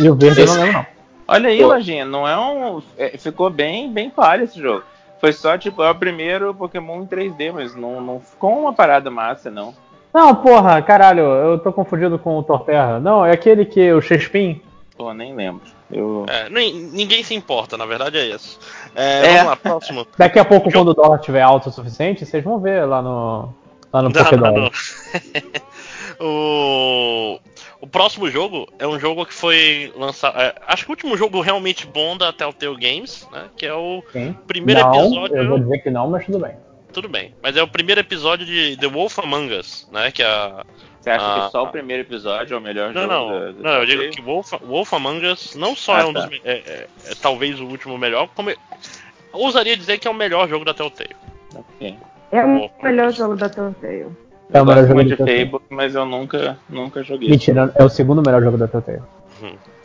E 0.00 0.10
o 0.10 0.14
verde 0.14 0.40
eu 0.40 0.46
não 0.46 0.54
Esse- 0.54 0.62
lembro, 0.64 0.78
não. 0.80 0.86
Olha 1.26 1.48
aí, 1.48 1.58
Pô. 1.60 1.66
Lojinha, 1.68 2.04
não 2.04 2.28
é 2.28 2.36
um. 2.38 2.82
é, 2.98 3.16
ficou 3.16 3.48
bem, 3.48 3.90
bem 3.90 4.10
palha 4.10 4.42
esse 4.44 4.60
jogo. 4.60 4.82
Foi 5.20 5.32
só, 5.32 5.56
tipo, 5.56 5.82
é 5.82 5.90
o 5.90 5.94
primeiro 5.94 6.54
Pokémon 6.54 7.00
em 7.02 7.06
3D, 7.06 7.50
mas 7.52 7.74
não, 7.74 8.00
não 8.00 8.20
ficou 8.20 8.58
uma 8.58 8.74
parada 8.74 9.10
massa, 9.10 9.50
não. 9.50 9.74
Não, 10.12 10.34
porra, 10.34 10.82
caralho, 10.82 11.22
eu 11.22 11.58
tô 11.58 11.72
confundido 11.72 12.18
com 12.18 12.38
o 12.38 12.42
Torterra. 12.42 13.00
Não, 13.00 13.24
é 13.24 13.32
aquele 13.32 13.64
que 13.64 13.90
o 13.92 14.02
Chespin. 14.02 14.60
Pô, 14.96 15.12
nem 15.14 15.34
lembro. 15.34 15.62
Eu... 15.90 16.24
É, 16.28 16.48
nem- 16.50 16.74
ninguém 16.74 17.22
se 17.22 17.34
importa, 17.34 17.76
na 17.76 17.86
verdade 17.86 18.18
é 18.18 18.26
isso. 18.26 18.58
É, 18.94 19.20
É. 19.26 19.32
Vamos 19.32 19.44
lá, 19.46 19.56
próximo. 19.56 20.06
Daqui 20.18 20.38
a 20.38 20.44
pouco, 20.44 20.70
quando 20.70 20.88
o 20.88 20.94
dólar 20.94 21.16
estiver 21.20 21.40
alto 21.42 21.68
o 21.68 21.72
suficiente, 21.72 22.26
vocês 22.26 22.44
vão 22.44 22.58
ver 22.60 22.84
lá 22.86 23.00
no. 23.00 23.48
Lá 23.92 24.02
no 24.02 24.10
Não, 24.10 24.30
não, 24.52 24.62
não. 24.64 24.70
o, 26.20 27.38
o 27.80 27.86
próximo 27.86 28.30
jogo 28.30 28.68
é 28.78 28.86
um 28.86 28.98
jogo 28.98 29.24
que 29.26 29.34
foi 29.34 29.92
lançado. 29.96 30.38
é, 30.40 30.54
acho 30.66 30.84
que 30.84 30.90
o 30.90 30.92
último 30.92 31.16
jogo 31.16 31.40
realmente 31.40 31.86
bom 31.86 32.16
da 32.16 32.32
Telltale 32.32 32.76
Games, 32.76 33.28
né? 33.32 33.44
Que 33.56 33.66
é 33.66 33.74
o 33.74 34.02
Sim. 34.12 34.36
primeiro 34.46 34.80
não, 34.80 34.94
episódio. 34.94 35.36
Eu 35.36 35.48
vou 35.48 35.58
dizer 35.58 35.78
que 35.78 35.90
não, 35.90 36.08
mas 36.10 36.24
tudo 36.26 36.38
bem. 36.38 36.54
Tudo 36.92 37.08
bem. 37.08 37.34
Mas 37.42 37.56
é 37.56 37.62
o 37.62 37.66
primeiro 37.68 38.00
episódio 38.00 38.46
de 38.46 38.76
The 38.76 38.86
Wolf 38.86 39.18
Among 39.18 39.52
Us, 39.56 39.88
né? 39.92 40.10
Que 40.12 40.22
é 40.22 40.26
a. 40.26 40.64
Você 41.00 41.10
acha 41.10 41.26
Ah, 41.26 41.44
que 41.46 41.52
só 41.52 41.64
o 41.64 41.68
primeiro 41.68 42.02
episódio 42.02 42.54
é 42.54 42.56
o 42.56 42.60
melhor 42.62 42.94
Não, 42.94 43.02
jogo 43.02 43.12
não. 43.12 43.28
da- 43.28 43.52
da 43.52 43.52
Não, 43.62 43.70
eu 43.80 43.86
digo 43.86 44.10
que 44.10 44.22
Wolf, 44.22 44.52
Wolf 44.62 44.92
Among 44.94 45.26
Us 45.26 45.54
não 45.54 45.74
só 45.76 45.96
Ah, 45.96 46.00
é 46.00 46.04
um 46.06 46.12
tá. 46.14 46.26
dos. 46.26 46.40
É, 46.44 46.52
é- 46.52 46.86
é 47.10 47.14
talvez 47.20 47.60
o 47.60 47.66
último 47.66 47.98
melhor, 47.98 48.28
como. 48.34 48.48
é- 48.50 48.56
ousaria 49.32 49.76
dizer 49.76 49.98
que 49.98 50.08
é 50.08 50.10
o 50.10 50.14
melhor 50.14 50.48
jogo 50.48 50.64
da 50.64 50.72
Telltale. 50.72 51.14
Ok. 51.54 51.96
É 52.32 52.44
o 52.44 52.70
melhor 52.82 53.12
jogo 53.12 53.36
da 53.36 53.48
Telltale. 53.48 54.06
É 54.52 54.60
o 54.62 54.66
melhor 54.66 54.86
jogo 54.86 55.04
de 55.04 55.16
Telltale. 55.16 55.46
Fable, 55.50 55.64
mas 55.70 55.94
eu 55.94 56.04
nunca, 56.06 56.58
nunca 56.68 57.02
joguei. 57.02 57.28
Mentira, 57.28 57.72
é 57.74 57.84
o 57.84 57.88
segundo 57.88 58.22
melhor 58.22 58.42
jogo 58.42 58.56
da 58.58 58.68
Telltale. 58.68 59.02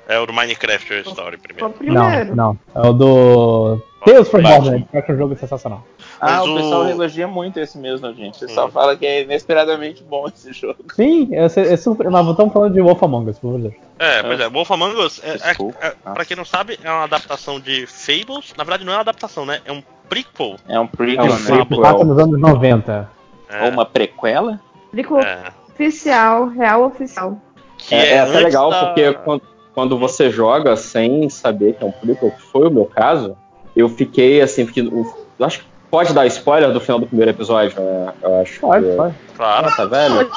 É 0.07 0.17
o 0.19 0.25
do 0.25 0.33
Minecraft 0.33 1.01
Story 1.07 1.37
primeiro. 1.37 1.69
primeiro. 1.71 2.35
Não, 2.35 2.57
não. 2.73 2.83
É 2.83 2.87
o 2.87 2.93
do. 2.93 3.81
Tales 4.03 4.27
from 4.29 4.41
Batman. 4.41 4.55
Borderlands, 4.59 4.89
que 4.89 4.95
eu 4.97 5.01
acho 5.01 5.11
um 5.11 5.17
jogo 5.17 5.35
sensacional. 5.37 5.83
Ah, 6.21 6.41
o 6.43 6.51
o- 6.51 6.55
pessoal 6.55 6.87
elogia 6.89 7.27
muito 7.27 7.59
esse 7.59 7.77
mesmo, 7.77 8.11
gente. 8.13 8.37
O 8.43 8.47
pessoal 8.47 8.67
Hum. 8.67 8.71
fala 8.71 8.95
que 8.95 9.05
é 9.05 9.21
inesperadamente 9.23 10.03
bom 10.03 10.27
esse 10.27 10.51
jogo. 10.53 10.77
Sim, 10.95 11.29
é, 11.31 11.45
é 11.45 11.77
super. 11.77 12.09
Mas 12.09 12.27
estamos 12.27 12.51
falando 12.53 12.73
de 12.73 12.81
Wolf 12.81 13.03
Among 13.03 13.29
Us, 13.29 13.37
por 13.37 13.53
favor. 13.53 13.73
É, 13.99 14.23
pois 14.23 14.39
é, 14.39 14.49
Wolf 14.49 14.71
Among 14.71 14.95
Us, 14.99 15.21
é, 15.23 15.31
é, 15.51 15.87
é, 15.87 15.93
pra 16.13 16.25
quem 16.25 16.35
não 16.37 16.45
sabe, 16.45 16.79
é 16.83 16.89
uma 16.89 17.03
adaptação 17.03 17.59
de 17.59 17.85
Fables. 17.85 18.53
Na 18.57 18.63
verdade, 18.63 18.85
não 18.85 18.93
é 18.93 18.95
uma 18.95 19.01
adaptação, 19.01 19.45
né? 19.45 19.59
É 19.65 19.71
um 19.71 19.83
prequel. 20.09 20.55
É 20.67 20.79
um 20.79 20.85
É 20.85 20.87
prequel, 20.87 21.25
um 21.25 21.27
né? 21.57 21.65
que 21.65 21.81
passa 21.81 22.03
nos 22.03 22.17
anos 22.17 22.39
90. 22.39 23.09
É, 23.49 23.63
Ou 23.63 23.69
uma 23.71 23.85
prequela? 23.85 24.59
É, 24.95 25.51
oficial, 25.71 26.47
real 26.47 26.85
oficial. 26.85 27.37
que 27.77 27.95
É, 27.95 28.13
é 28.15 28.19
até 28.19 28.31
antes 28.31 28.43
legal 28.43 28.69
da- 28.69 28.85
porque 28.85 29.13
quando, 29.13 29.41
quando 29.73 29.97
você 29.97 30.29
joga 30.29 30.75
sem 30.75 31.29
saber 31.29 31.73
que 31.73 31.83
é 31.83 31.87
um 31.87 31.91
prequel, 31.91 32.31
que 32.31 32.41
foi 32.51 32.67
o 32.67 32.71
meu 32.71 32.85
caso, 32.85 33.35
eu 33.75 33.87
fiquei 33.89 34.41
assim, 34.41 34.65
porque 34.65 34.81
eu 34.81 35.45
acho 35.45 35.59
que 35.59 35.65
pode 35.89 36.13
dar 36.13 36.25
spoiler 36.27 36.71
do 36.71 36.79
final 36.81 36.99
do 36.99 37.07
primeiro 37.07 37.31
episódio, 37.31 37.81
né? 37.81 38.13
Eu 38.21 38.41
acho 38.41 38.59
Pode, 38.59 38.85
que, 38.85 38.95
pode. 38.95 39.15
Claro. 39.35 39.67
Ah, 39.67 39.71
tá 39.71 39.85
velho? 39.85 40.29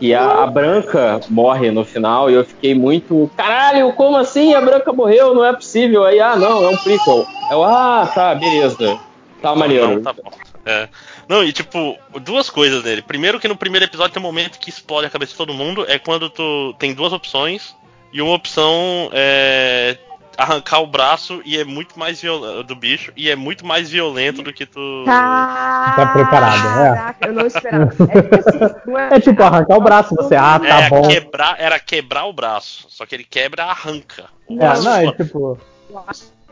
E 0.00 0.12
a, 0.12 0.42
a 0.42 0.46
Branca 0.46 1.20
morre 1.28 1.70
no 1.70 1.84
final 1.84 2.28
e 2.30 2.34
eu 2.34 2.44
fiquei 2.44 2.74
muito. 2.74 3.30
Caralho, 3.36 3.92
como 3.94 4.16
assim? 4.16 4.54
A 4.54 4.60
Branca 4.60 4.92
morreu? 4.92 5.34
Não 5.34 5.44
é 5.44 5.52
possível. 5.52 6.04
Aí, 6.04 6.18
ah, 6.18 6.36
não, 6.36 6.64
é 6.64 6.68
um 6.68 6.76
prequel. 6.76 7.24
Eu, 7.48 7.62
ah, 7.64 8.10
tá, 8.12 8.34
beleza. 8.34 8.98
Tá 9.40 9.54
maneiro. 9.54 9.94
Não, 9.94 10.02
tá 10.02 10.12
bom. 10.12 10.30
É. 10.64 10.88
Não, 11.28 11.42
e 11.42 11.52
tipo, 11.52 11.96
duas 12.20 12.50
coisas 12.50 12.84
nele. 12.84 13.02
Primeiro 13.02 13.40
que 13.40 13.48
no 13.48 13.56
primeiro 13.56 13.84
episódio 13.86 14.12
tem 14.12 14.22
um 14.22 14.26
momento 14.26 14.58
que 14.58 14.68
explode 14.70 15.06
a 15.06 15.10
cabeça 15.10 15.32
de 15.32 15.38
todo 15.38 15.54
mundo, 15.54 15.84
é 15.88 15.98
quando 15.98 16.28
tu 16.28 16.74
tem 16.78 16.92
duas 16.94 17.12
opções, 17.12 17.74
e 18.12 18.20
uma 18.20 18.34
opção 18.34 19.08
é 19.12 19.96
arrancar 20.38 20.80
o 20.80 20.86
braço 20.86 21.42
e 21.44 21.58
é 21.58 21.64
muito 21.64 21.98
mais 21.98 22.22
violento 22.22 22.62
do 22.64 22.74
bicho, 22.74 23.12
e 23.14 23.28
é 23.28 23.36
muito 23.36 23.66
mais 23.66 23.90
violento 23.90 24.42
do 24.42 24.52
que 24.54 24.64
tu. 24.64 25.02
Tá, 25.04 25.92
Tá 25.96 26.06
preparado, 26.06 26.56
é. 26.80 26.94
Caraca, 26.94 27.26
eu 27.28 27.32
não 27.34 27.46
esperava. 27.46 27.84
É, 27.84 28.22
tipo 28.22 28.34
assim, 28.34 28.96
é- 28.96 29.16
É 29.16 29.20
tipo 29.20 29.42
arrancar 29.42 29.76
o 29.76 29.80
braço, 29.82 30.14
você, 30.14 30.34
ah, 30.36 30.58
tá 30.58 30.80
é, 30.82 30.88
bom. 30.88 31.02
quebrar, 31.08 31.56
era 31.58 31.78
quebrar 31.78 32.24
o 32.24 32.32
braço. 32.32 32.86
Só 32.88 33.04
que 33.04 33.14
ele 33.14 33.24
quebra 33.24 33.64
arranca. 33.64 34.26
O 34.48 34.54
É, 34.54 34.56
braço 34.56 34.82
não, 34.84 34.94
é 34.96 35.12
tipo. 35.12 35.58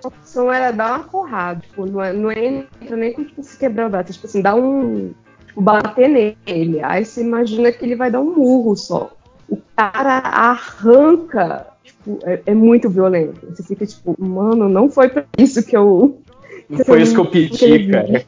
A 0.02 0.08
opção 0.08 0.52
era 0.52 0.70
dar 0.70 0.96
uma 0.96 1.04
porrada. 1.04 1.60
Tipo, 1.60 1.86
não, 1.86 2.02
é, 2.02 2.12
não 2.12 2.30
entra 2.30 2.96
nem 2.96 3.12
com 3.12 3.24
tipo, 3.24 3.42
se 3.42 3.58
quebrar 3.58 3.86
o 3.86 3.90
braço. 3.90 4.12
Tipo 4.12 4.26
assim, 4.26 4.42
dá 4.42 4.54
um. 4.54 5.14
Tipo, 5.46 5.58
tipo, 5.58 5.60
bater 5.60 6.08
nele. 6.08 6.80
Aí 6.82 7.04
você 7.04 7.20
imagina 7.20 7.72
que 7.72 7.84
ele 7.84 7.96
vai 7.96 8.10
dar 8.10 8.20
um 8.20 8.36
murro 8.36 8.76
só. 8.76 9.10
O 9.48 9.58
cara 9.76 10.18
arranca, 10.18 11.66
tipo, 11.82 12.18
é, 12.24 12.42
é 12.46 12.54
muito 12.54 12.88
violento. 12.88 13.46
Você 13.50 13.62
fica 13.62 13.86
tipo, 13.86 14.14
mano, 14.18 14.68
não 14.68 14.90
foi 14.90 15.08
pra 15.08 15.24
isso 15.36 15.64
que 15.64 15.76
eu. 15.76 16.20
Não 16.68 16.84
foi 16.84 17.02
isso 17.02 17.14
que 17.14 17.20
eu 17.20 17.26
pedi, 17.26 17.90
cara. 17.90 18.26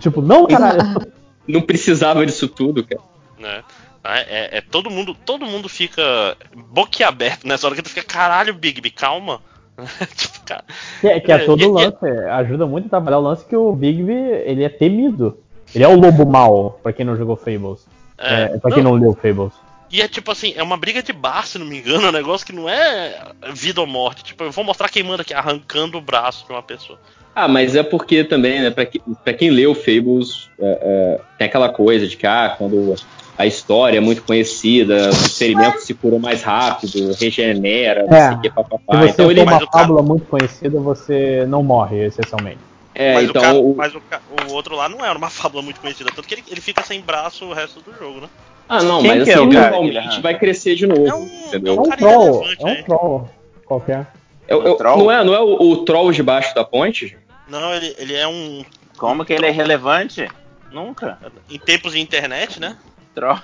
Tipo, 0.00 0.20
não, 0.20 0.46
caralho. 0.46 1.12
Não 1.46 1.62
precisava 1.62 2.26
disso 2.26 2.48
tudo, 2.48 2.84
cara. 2.84 3.00
Né? 3.38 3.62
É, 4.04 4.58
é, 4.58 4.60
todo 4.60 4.90
mundo 4.90 5.16
todo 5.24 5.46
mundo 5.46 5.68
fica 5.68 6.36
boquiaberto 6.70 7.46
nessa 7.46 7.66
hora 7.66 7.74
que 7.74 7.82
tu 7.82 7.88
fica, 7.88 8.04
caralho, 8.04 8.54
Bigby, 8.54 8.90
calma. 8.90 9.40
tipo, 10.16 10.40
cara, 10.44 10.64
que, 11.00 11.06
é, 11.08 11.20
que 11.20 11.32
é 11.32 11.38
todo 11.38 11.68
o 11.68 11.72
lance, 11.72 12.06
ajuda 12.30 12.66
muito 12.66 12.86
a 12.86 12.90
trabalhar 12.90 13.18
o 13.18 13.22
lance 13.22 13.44
que 13.44 13.56
o 13.56 13.72
Bigby, 13.72 14.12
ele 14.12 14.64
é 14.64 14.68
temido. 14.68 15.38
Ele 15.74 15.84
é 15.84 15.88
o 15.88 15.98
lobo 15.98 16.24
mal, 16.24 16.78
pra 16.82 16.92
quem 16.92 17.04
não 17.04 17.16
jogou 17.16 17.36
Fables. 17.36 17.86
É, 18.18 18.44
é 18.44 18.58
pra 18.58 18.70
quem 18.70 18.82
não, 18.82 18.92
não 18.92 19.00
leu 19.00 19.14
Fables. 19.14 19.52
E 19.90 20.02
é 20.02 20.08
tipo 20.08 20.30
assim, 20.32 20.52
é 20.56 20.62
uma 20.62 20.76
briga 20.76 21.02
de 21.02 21.12
bar, 21.12 21.46
se 21.46 21.58
não 21.58 21.66
me 21.66 21.78
engano, 21.78 22.06
é 22.06 22.08
um 22.08 22.12
negócio 22.12 22.46
que 22.46 22.52
não 22.52 22.68
é 22.68 23.32
vida 23.52 23.80
ou 23.80 23.86
morte. 23.86 24.24
Tipo, 24.24 24.44
eu 24.44 24.50
vou 24.50 24.64
mostrar 24.64 24.88
quem 24.88 25.02
manda 25.02 25.22
aqui, 25.22 25.32
arrancando 25.32 25.98
o 25.98 26.00
braço 26.00 26.46
de 26.46 26.52
uma 26.52 26.62
pessoa. 26.62 26.98
Ah, 27.34 27.46
mas 27.46 27.76
é 27.76 27.82
porque 27.82 28.24
também, 28.24 28.62
né, 28.62 28.70
pra, 28.70 28.86
que, 28.86 29.00
pra 29.22 29.34
quem 29.34 29.50
leu 29.50 29.74
Fables, 29.74 30.50
é, 30.58 30.78
é, 30.80 31.20
tem 31.38 31.46
aquela 31.46 31.68
coisa 31.68 32.06
de 32.06 32.16
que, 32.16 32.26
ah, 32.26 32.54
quando 32.56 32.94
a 33.38 33.44
história 33.44 33.98
é 33.98 34.00
muito 34.00 34.22
conhecida, 34.22 35.10
os 35.10 35.36
ferimentos 35.36 35.84
se 35.84 35.92
curam 35.92 36.18
mais 36.18 36.42
rápido, 36.42 37.12
regenera, 37.12 38.06
não 38.06 38.16
é, 38.16 38.28
sei 38.28 38.36
o 38.36 38.40
que, 38.40 38.50
papapá. 38.50 38.78
Se 38.94 38.98
você 38.98 39.10
então, 39.10 39.30
ele 39.30 39.40
uma 39.42 39.60
fábula 39.60 40.00
cara... 40.00 40.02
muito 40.02 40.26
conhecida, 40.26 40.80
você 40.80 41.44
não 41.46 41.62
morre, 41.62 42.06
essencialmente. 42.06 42.58
É, 42.94 43.14
mas 43.14 43.28
então, 43.28 43.42
o 43.42 43.44
cara, 43.44 43.58
o... 43.58 43.76
mas 43.76 43.94
o, 43.94 44.00
o, 44.48 44.54
outro 44.54 44.74
lá 44.74 44.88
não 44.88 45.04
era 45.04 45.16
uma 45.16 45.28
fábula 45.28 45.62
muito 45.62 45.80
conhecida, 45.80 46.10
tanto 46.14 46.26
que 46.26 46.34
ele, 46.34 46.44
ele 46.50 46.60
fica 46.62 46.82
sem 46.82 47.00
braço 47.02 47.44
o 47.44 47.52
resto 47.52 47.80
do 47.80 47.94
jogo, 47.98 48.22
né? 48.22 48.28
Ah, 48.68 48.82
não, 48.82 49.00
Quem 49.00 49.10
mas 49.10 49.22
assim, 49.22 49.30
é 49.30 49.42
eventualmente 49.42 50.20
vai 50.20 50.38
crescer 50.38 50.74
de 50.74 50.86
novo, 50.86 51.06
é 51.06 51.14
um, 51.14 51.24
entendeu? 51.46 51.74
É 51.74 51.80
um, 51.80 51.90
troll, 51.90 52.44
é 52.58 52.64
um 52.64 52.82
troll 52.82 53.30
qualquer. 53.66 54.06
É, 54.48 54.54
é, 54.54 54.56
um 54.56 54.76
troll? 54.76 54.98
Não 54.98 55.12
é, 55.12 55.24
não 55.24 55.34
é 55.34 55.40
o, 55.40 55.72
o 55.72 55.84
troll 55.84 56.10
debaixo 56.10 56.54
da 56.54 56.64
ponte? 56.64 57.16
Não, 57.46 57.74
ele, 57.74 57.94
ele 57.98 58.14
é 58.14 58.26
um. 58.26 58.64
Como 58.96 59.24
que 59.24 59.32
ele 59.32 59.46
é 59.46 59.50
relevante? 59.50 60.26
Nunca. 60.72 61.18
Em 61.48 61.58
tempos 61.58 61.92
de 61.92 62.00
internet, 62.00 62.58
né? 62.58 62.76
Troll. 63.16 63.38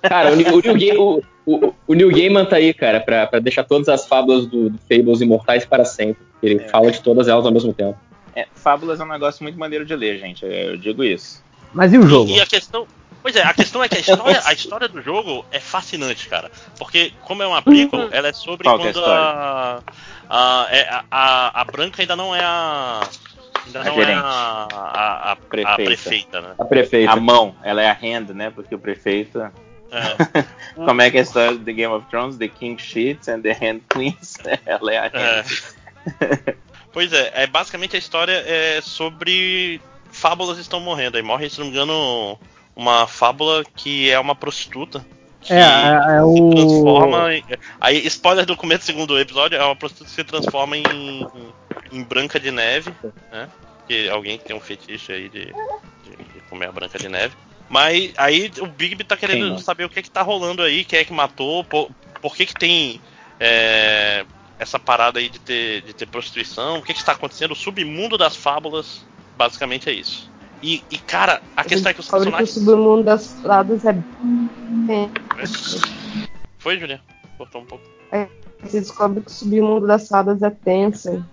Cara, 0.00 0.30
o, 0.30 0.34
o, 0.34 0.76
New, 0.76 1.22
o, 1.44 1.74
o, 1.86 1.94
New 1.94 2.10
Gaiman 2.10 2.44
tá 2.44 2.56
aí, 2.56 2.72
cara, 2.72 3.00
pra, 3.00 3.26
pra 3.26 3.40
deixar 3.40 3.64
todas 3.64 3.88
as 3.88 4.06
fábulas 4.06 4.46
do, 4.46 4.70
do 4.70 4.78
Fables 4.88 5.20
imortais 5.20 5.66
para 5.66 5.84
sempre. 5.84 6.22
Ele 6.40 6.62
é. 6.62 6.68
fala 6.68 6.90
de 6.92 7.02
todas 7.02 7.26
elas 7.26 7.44
ao 7.44 7.50
mesmo 7.52 7.74
tempo. 7.74 7.98
É, 8.34 8.46
fábulas 8.54 9.00
é 9.00 9.04
um 9.04 9.08
negócio 9.08 9.42
muito 9.42 9.58
maneiro 9.58 9.84
de 9.84 9.96
ler, 9.96 10.18
gente. 10.18 10.44
Eu 10.44 10.76
digo 10.76 11.02
isso. 11.02 11.42
Mas 11.74 11.92
e 11.92 11.98
o 11.98 12.06
jogo? 12.06 12.30
E, 12.30 12.36
e 12.36 12.40
a 12.40 12.46
questão. 12.46 12.86
Pois 13.20 13.34
é, 13.34 13.42
a 13.42 13.52
questão 13.52 13.82
é 13.82 13.88
que 13.88 13.96
a 13.96 14.00
história, 14.00 14.40
a 14.44 14.52
história 14.52 14.88
do 14.88 15.02
jogo 15.02 15.44
é 15.50 15.58
fascinante, 15.58 16.28
cara. 16.28 16.48
Porque, 16.78 17.12
como 17.24 17.42
é 17.42 17.46
uma 17.48 17.60
prequel, 17.60 17.98
uhum. 17.98 18.08
ela 18.12 18.28
é 18.28 18.32
sobre 18.32 18.62
Qual 18.62 18.78
é 18.78 18.92
quando 18.92 19.04
é 19.04 19.08
a, 19.08 19.82
a, 20.28 20.62
a, 20.62 21.04
a, 21.10 21.60
a 21.60 21.64
Branca 21.64 22.00
ainda 22.00 22.14
não 22.14 22.34
é 22.34 22.40
a 22.40 23.00
Ainda 23.68 23.80
a 23.80 23.84
não 23.84 23.92
é 23.92 23.94
gerente. 23.94 24.10
é 24.10 24.22
a, 24.22 24.68
a, 24.72 25.32
a, 25.32 25.36
prefeita. 25.36 25.70
a, 25.70 25.76
prefeita. 25.76 26.40
né? 26.40 26.54
A 26.58 26.64
prefeita. 26.64 27.12
A 27.12 27.16
mão, 27.16 27.54
ela 27.62 27.82
é 27.82 27.88
a 27.88 27.92
hand, 27.92 28.30
né? 28.30 28.50
Porque 28.50 28.74
o 28.74 28.78
prefeito. 28.78 29.40
É. 29.40 29.52
Como 30.74 31.00
é 31.00 31.10
que 31.10 31.16
é 31.16 31.20
a 31.20 31.22
história 31.22 31.52
do 31.52 31.64
The 31.64 31.72
Game 31.72 31.92
of 31.92 32.06
Thrones? 32.08 32.36
The 32.36 32.48
King 32.48 32.80
Shits 32.80 33.28
and 33.28 33.42
the 33.42 33.52
Hand 33.52 33.80
Queens. 33.88 34.36
ela 34.66 34.92
é 34.92 34.98
a 34.98 35.06
hand. 35.06 35.44
É. 36.20 36.54
pois 36.92 37.12
é, 37.12 37.32
é, 37.34 37.46
basicamente 37.46 37.96
a 37.96 37.98
história 37.98 38.42
é 38.46 38.80
sobre 38.80 39.80
fábulas 40.10 40.58
estão 40.58 40.80
morrendo. 40.80 41.16
Aí 41.16 41.22
morre, 41.22 41.48
se 41.48 41.58
não 41.58 41.66
me 41.66 41.72
engano, 41.72 42.38
uma 42.74 43.06
fábula 43.06 43.64
que 43.76 44.10
é 44.10 44.18
uma 44.18 44.34
prostituta. 44.34 45.04
Que 45.48 45.54
é, 45.54 45.58
é, 45.58 46.18
é 46.18 46.22
o. 46.22 46.50
transforma. 46.50 47.34
Em, 47.34 47.44
aí, 47.80 48.06
spoiler 48.06 48.46
do 48.46 48.56
começo 48.56 48.82
do 48.82 48.86
segundo 48.86 49.18
episódio, 49.18 49.56
é 49.56 49.64
uma 49.64 49.74
prostituta 49.74 50.08
que 50.08 50.14
se 50.14 50.24
transforma 50.24 50.76
em 50.76 51.26
em 51.92 52.02
Branca 52.02 52.38
de 52.38 52.50
Neve, 52.50 52.92
né? 53.32 53.48
Que 53.86 54.08
alguém 54.08 54.38
tem 54.38 54.54
um 54.54 54.60
fetiche 54.60 55.12
aí 55.12 55.28
de, 55.28 55.46
de, 55.46 56.16
de 56.16 56.40
comer 56.48 56.68
a 56.68 56.72
Branca 56.72 56.98
de 56.98 57.08
Neve. 57.08 57.34
Mas 57.68 58.12
aí 58.16 58.50
o 58.60 58.66
Bigby 58.66 59.04
tá 59.04 59.16
querendo 59.16 59.58
Sim, 59.58 59.64
saber 59.64 59.84
o 59.84 59.90
que 59.90 60.02
que 60.02 60.10
tá 60.10 60.22
rolando 60.22 60.62
aí, 60.62 60.84
quem 60.84 60.98
é 60.98 61.04
que 61.04 61.12
matou, 61.12 61.64
por, 61.64 61.90
por 62.20 62.34
que 62.34 62.46
que 62.46 62.54
tem 62.54 63.00
é, 63.38 64.24
essa 64.58 64.78
parada 64.78 65.18
aí 65.18 65.28
de 65.28 65.38
ter, 65.38 65.82
de 65.82 65.92
ter 65.92 66.06
prostituição, 66.06 66.78
o 66.78 66.82
que 66.82 66.94
que 66.94 67.00
está 67.00 67.12
acontecendo, 67.12 67.52
o 67.52 67.56
submundo 67.56 68.16
das 68.16 68.36
fábulas, 68.36 69.06
basicamente 69.36 69.90
é 69.90 69.92
isso. 69.92 70.30
E, 70.62 70.82
e 70.90 70.98
cara, 70.98 71.40
a, 71.56 71.64
questão 71.64 71.90
é 71.90 71.94
que 71.94 72.00
os 72.00 72.08
personagens... 72.08 72.52
Que 72.52 72.58
o 72.58 72.62
submundo 72.62 73.04
das 73.04 73.32
fábulas 73.42 73.84
é... 73.84 73.94
Foi, 76.58 76.78
Julia? 76.78 77.00
Cortou 77.36 77.62
um 77.62 77.64
pouco. 77.64 77.84
É, 78.10 78.26
você 78.62 78.80
descobre 78.80 79.20
que 79.20 79.28
o 79.28 79.32
submundo 79.32 79.86
das 79.86 80.08
fadas 80.08 80.42
é 80.42 80.50
tenso 80.50 81.24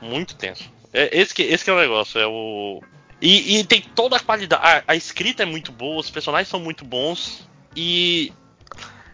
muito 0.00 0.34
tenso. 0.36 0.70
É, 0.92 1.18
esse, 1.18 1.34
que, 1.34 1.42
esse 1.42 1.64
que 1.64 1.70
é 1.70 1.72
o 1.72 1.78
negócio, 1.78 2.20
é 2.20 2.26
o. 2.26 2.80
E, 3.20 3.58
e 3.58 3.64
tem 3.64 3.80
toda 3.80 4.16
a 4.16 4.20
qualidade. 4.20 4.62
A, 4.62 4.92
a, 4.92 4.96
escrita 4.96 5.42
é 5.42 5.46
muito 5.46 5.72
boa, 5.72 6.00
os 6.00 6.10
personagens 6.10 6.48
são 6.48 6.60
muito 6.60 6.84
bons. 6.84 7.48
E. 7.74 8.32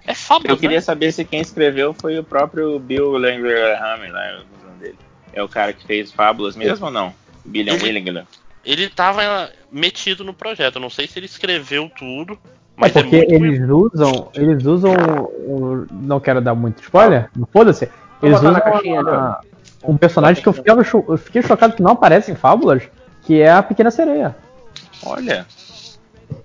É 0.05 0.15
fábula. 0.15 0.52
Eu 0.52 0.57
queria 0.57 0.78
né? 0.78 0.81
saber 0.81 1.12
se 1.12 1.24
quem 1.24 1.41
escreveu 1.41 1.94
foi 1.94 2.18
o 2.18 2.24
próprio 2.24 2.78
Bill 2.78 3.12
Langerham, 3.12 3.78
lá, 3.81 3.94
o 3.97 4.66
nome 4.66 4.78
dele. 4.81 4.99
É 5.32 5.42
o 5.42 5.49
cara 5.49 5.73
que 5.73 5.86
fez 5.86 6.10
Fábulas 6.10 6.57
mesmo 6.57 6.86
ou 6.86 6.92
não? 6.92 7.15
Billion 7.44 7.74
Willingham. 7.81 8.26
Ele 8.65 8.89
tava 8.89 9.50
metido 9.70 10.24
no 10.24 10.32
projeto, 10.32 10.78
não 10.78 10.91
sei 10.91 11.07
se 11.07 11.18
ele 11.18 11.26
escreveu 11.26 11.91
tudo. 11.97 12.34
É 12.34 12.36
mas 12.76 12.97
é 12.97 13.02
porque 13.02 13.16
é 13.16 13.34
eles 13.34 13.68
usam. 13.68 14.28
Eles 14.34 14.65
usam. 14.65 14.94
Não 15.91 16.20
quero 16.20 16.41
dar 16.41 16.55
muito 16.55 16.82
spoiler, 16.82 17.28
não 17.36 17.47
foda-se. 17.47 17.89
Eles 18.23 18.39
usam. 18.39 18.57
A, 18.57 19.41
um 19.84 19.97
personagem 19.97 20.42
que 20.42 20.49
eu, 20.49 20.52
ficava, 20.52 20.82
eu 21.08 21.16
fiquei 21.18 21.42
chocado 21.42 21.74
que 21.74 21.82
não 21.82 21.92
aparece 21.92 22.31
em 22.31 22.36
Fábulas, 22.36 22.84
que 23.23 23.41
é 23.41 23.50
a 23.50 23.62
Pequena 23.62 23.91
Sereia. 23.91 24.36
Olha. 25.05 25.47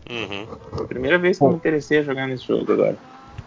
Uhum. 0.09 0.85
Primeira 0.87 1.17
vez 1.17 1.37
que 1.37 1.43
eu 1.43 1.49
me 1.49 1.55
interessei 1.55 1.99
a 1.99 2.03
jogar 2.03 2.27
nesse 2.27 2.47
jogo 2.47 2.71
agora. 2.73 2.95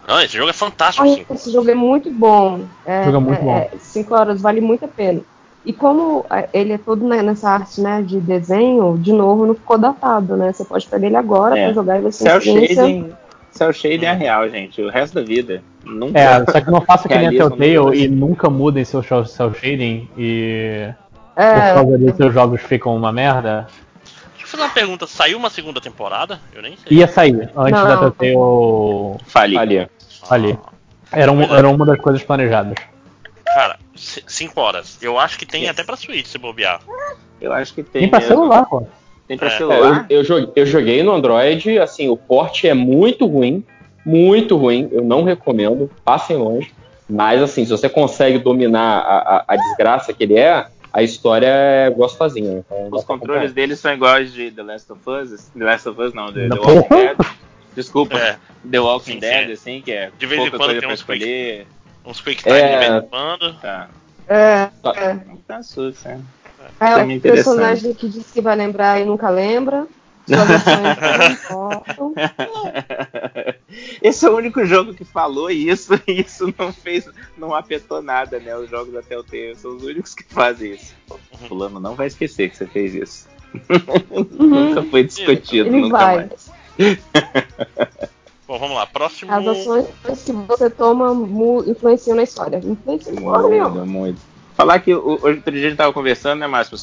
Ah, 0.07 0.23
esse 0.23 0.37
jogo 0.37 0.49
é 0.49 0.53
fantástico. 0.53 1.07
Ai, 1.07 1.25
esse 1.29 1.51
jogo 1.51 1.69
é 1.69 1.75
muito 1.75 2.11
bom. 2.11 2.65
É, 2.85 3.03
jogo 3.03 3.17
é 3.17 3.19
muito 3.19 3.41
bom. 3.41 3.69
5 3.77 4.13
é, 4.13 4.17
horas 4.17 4.41
vale 4.41 4.61
muito 4.61 4.85
a 4.85 4.87
pena. 4.87 5.21
E 5.63 5.71
como 5.71 6.25
é, 6.29 6.49
ele 6.53 6.73
é 6.73 6.77
todo 6.77 7.07
nessa 7.07 7.49
arte 7.49 7.79
né, 7.81 8.01
de 8.01 8.19
desenho, 8.19 8.97
de 8.97 9.13
novo 9.13 9.45
não 9.45 9.53
ficou 9.53 9.77
datado, 9.77 10.35
né? 10.35 10.51
Você 10.51 10.65
pode 10.65 10.87
pegar 10.87 11.05
ele 11.05 11.15
agora 11.15 11.57
é. 11.57 11.65
pra 11.65 11.73
jogar 11.73 11.99
e 11.99 12.01
você 12.01 12.23
Cell 12.23 12.41
Shading, 12.41 13.13
Cell 13.51 13.71
Shading 13.71 14.05
é 14.05 14.13
real, 14.13 14.49
gente. 14.49 14.81
O 14.81 14.89
resto 14.89 15.15
da 15.15 15.21
vida. 15.21 15.61
Nunca 15.83 16.19
é, 16.19 16.45
só 16.45 16.61
que 16.61 16.71
não 16.71 16.81
faça 16.81 17.07
que 17.07 17.15
nem 17.15 17.27
a 17.27 17.31
Telltale 17.31 18.03
e 18.03 18.07
nunca 18.07 18.49
mudem 18.49 18.85
seu 18.85 19.03
cel 19.03 19.53
shading 19.53 20.07
e 20.15 20.93
é. 21.35 21.73
por 21.73 21.81
causa 21.81 21.97
disso 21.97 22.17
seus 22.17 22.33
jogos 22.33 22.61
ficam 22.61 22.95
uma 22.95 23.11
merda. 23.11 23.67
Deixa 24.31 24.45
eu 24.45 24.47
fazer 24.47 24.63
uma 24.63 24.69
pergunta, 24.69 25.07
saiu 25.07 25.37
uma 25.37 25.49
segunda 25.49 25.81
temporada? 25.81 26.39
Eu 26.53 26.61
nem 26.61 26.77
sei. 26.77 26.97
Ia 26.97 27.07
sair, 27.07 27.49
antes 27.55 27.81
não. 27.81 27.87
da 27.87 27.97
Telltale 27.97 29.17
falir. 29.25 29.89
Falir. 30.23 30.57
Era, 31.11 31.31
um, 31.31 31.41
era 31.41 31.67
uma 31.67 31.85
das 31.85 31.99
coisas 31.99 32.23
planejadas. 32.23 32.75
Cara, 33.43 33.77
5 34.01 34.59
horas. 34.59 34.97
Eu 35.01 35.17
acho 35.17 35.37
que 35.37 35.45
tem 35.45 35.61
yes. 35.61 35.71
até 35.71 35.83
pra 35.83 35.95
Switch 35.95 36.27
se 36.27 36.37
bobear. 36.37 36.81
Eu 37.39 37.53
acho 37.53 37.73
que 37.73 37.83
tem. 37.83 38.01
Tem 38.01 38.09
pra 38.09 38.19
mesmo. 38.19 38.35
celular, 38.35 38.65
pô. 38.65 38.87
Tem 39.27 39.37
pra 39.37 39.47
é. 39.47 39.57
celular? 39.57 40.05
Eu, 40.09 40.17
eu, 40.17 40.23
joguei, 40.23 40.51
eu 40.55 40.65
joguei 40.65 41.03
no 41.03 41.11
Android, 41.11 41.79
assim, 41.79 42.09
o 42.09 42.17
porte 42.17 42.67
é 42.67 42.73
muito 42.73 43.25
ruim 43.25 43.63
muito 44.05 44.57
ruim, 44.57 44.89
eu 44.91 45.03
não 45.03 45.23
recomendo, 45.23 45.89
passem 46.03 46.37
longe. 46.37 46.73
Mas, 47.09 47.41
assim, 47.41 47.65
se 47.65 47.71
você 47.71 47.89
consegue 47.89 48.39
dominar 48.39 48.99
a, 48.99 49.17
a, 49.17 49.45
a 49.49 49.55
desgraça 49.57 50.13
que 50.13 50.23
ele 50.23 50.37
é, 50.37 50.65
a 50.93 51.03
história 51.03 51.47
é 51.47 51.89
gostosinha. 51.89 52.63
Então 52.65 52.89
Os 52.91 53.03
controles 53.03 53.53
dele 53.53 53.75
são 53.75 53.93
iguais 53.93 54.31
de 54.31 54.51
The 54.51 54.63
Last 54.63 54.91
of 54.91 55.01
Us. 55.09 55.49
The 55.57 55.63
Last 55.63 55.89
of 55.89 56.01
Us 56.01 56.13
não, 56.13 56.31
The, 56.31 56.47
The 56.47 56.55
Walking 56.55 56.89
Dead. 56.89 57.17
Desculpa, 57.75 58.17
é. 58.17 58.37
The 58.69 58.79
Walking 58.79 59.13
sim, 59.13 59.19
Dead, 59.19 59.47
sim. 59.47 59.53
assim, 59.53 59.81
que 59.81 59.91
é 59.91 60.11
de 60.17 60.25
vez 60.25 60.41
em 60.41 60.51
quando 60.51 60.79
tem 60.79 60.89
uns 60.89 60.99
escolher. 60.99 61.59
Quick, 61.59 61.67
uns 62.05 62.21
quick 62.21 62.43
time 62.43 62.55
é... 62.55 62.79
de 62.79 62.87
vez 62.87 63.03
em 63.03 63.07
quando. 63.07 63.53
Tá. 63.59 63.89
É, 64.27 64.69
é. 64.95 65.15
Tá 65.47 65.63
susto, 65.63 66.07
é. 66.07 66.19
É, 66.79 67.01
é 67.01 67.17
o 67.17 67.21
personagem 67.21 67.93
que 67.93 68.07
disse 68.07 68.33
que 68.33 68.41
vai 68.41 68.55
lembrar 68.55 69.01
e 69.01 69.05
nunca 69.05 69.29
lembra. 69.29 69.87
Esse 74.01 74.25
é 74.25 74.29
o 74.29 74.35
único 74.35 74.65
jogo 74.65 74.93
que 74.93 75.03
falou 75.03 75.49
isso 75.49 75.93
e 76.07 76.21
isso 76.21 76.53
não 76.57 76.71
fez, 76.71 77.09
não 77.37 77.53
afetou 77.53 78.01
nada, 78.01 78.39
né? 78.39 78.55
Os 78.55 78.69
jogos 78.69 78.93
da 78.93 79.01
Telltale 79.01 79.55
são 79.55 79.75
os 79.75 79.83
únicos 79.83 80.13
que 80.13 80.23
fazem 80.23 80.73
isso. 80.73 80.93
O 81.09 81.15
uhum. 81.15 81.47
fulano 81.47 81.79
não 81.79 81.95
vai 81.95 82.07
esquecer 82.07 82.49
que 82.49 82.57
você 82.57 82.67
fez 82.67 82.93
isso. 82.93 83.27
Uhum. 84.09 84.27
nunca 84.47 84.83
foi 84.83 85.03
discutido, 85.03 85.69
Ele 85.69 85.81
nunca 85.81 85.97
vai. 85.97 86.15
mais. 86.17 86.51
Bom, 88.51 88.59
vamos 88.59 88.75
lá. 88.75 88.85
Próximo. 88.85 89.31
As 89.31 89.47
ações 89.47 89.87
que 90.25 90.33
você 90.33 90.69
toma 90.69 91.13
influenciam 91.65 92.17
na 92.17 92.23
história. 92.23 92.57
Influenciam 92.57 93.15
muito, 93.15 93.85
muito. 93.85 94.19
Falar 94.57 94.77
que 94.81 94.93
hoje 94.93 95.37
outro 95.37 95.51
dia 95.53 95.67
a 95.67 95.69
gente 95.69 95.77
tava 95.77 95.93
conversando, 95.93 96.41
né, 96.41 96.47
Márcio? 96.47 96.77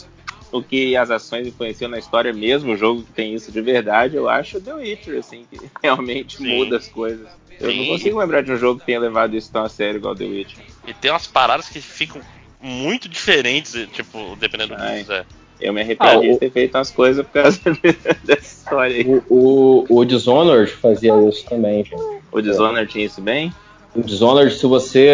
o 0.51 0.63
que 0.63 0.97
as 0.97 1.11
ações 1.11 1.47
influenciam 1.47 1.91
na 1.91 1.99
história 1.99 2.33
mesmo, 2.33 2.73
o 2.73 2.77
jogo 2.77 3.03
que 3.03 3.13
tem 3.13 3.35
isso 3.35 3.53
de 3.53 3.61
verdade, 3.61 4.17
eu 4.17 4.31
acho 4.31 4.59
The 4.59 4.73
Witcher, 4.73 5.19
assim, 5.19 5.45
que 5.45 5.61
realmente 5.83 6.39
Sim. 6.39 6.57
muda 6.57 6.79
as 6.79 6.89
coisas. 6.89 7.29
Eu 7.61 7.71
Sim. 7.71 7.81
não 7.81 7.87
consigo 7.89 8.19
lembrar 8.19 8.43
de 8.43 8.51
um 8.51 8.57
jogo 8.57 8.81
que 8.81 8.87
tenha 8.87 8.99
levado 8.99 9.37
isso 9.37 9.53
tão 9.53 9.63
a 9.63 9.69
sério 9.69 9.99
igual 9.99 10.17
The 10.17 10.25
Witcher. 10.25 10.65
E 10.87 10.95
tem 10.95 11.11
umas 11.11 11.27
paradas 11.27 11.69
que 11.69 11.83
ficam 11.83 12.23
muito 12.59 13.11
diferentes, 13.11 13.75
tipo, 13.93 14.35
dependendo 14.37 14.75
do 14.75 14.81
que 14.81 14.99
quiser. 15.01 15.27
Eu 15.61 15.73
me 15.73 15.81
arrependo 15.81 16.21
ah, 16.21 16.21
de 16.21 16.37
ter 16.37 16.51
feito 16.51 16.77
umas 16.77 16.91
coisas 16.91 17.27
por 17.27 17.33
causa 17.33 17.59
dessa 18.25 18.41
história 18.41 18.97
aí. 18.97 19.23
O, 19.29 19.85
o, 19.89 19.99
o 19.99 20.05
Dishonored 20.05 20.71
fazia 20.71 21.13
isso 21.29 21.45
também, 21.47 21.85
gente. 21.85 22.03
O 22.31 22.41
Dishonored 22.41 22.91
tinha 22.91 23.05
isso 23.05 23.21
bem? 23.21 23.53
O 23.95 24.01
Dishonored, 24.01 24.55
se 24.55 24.67
você 24.67 25.09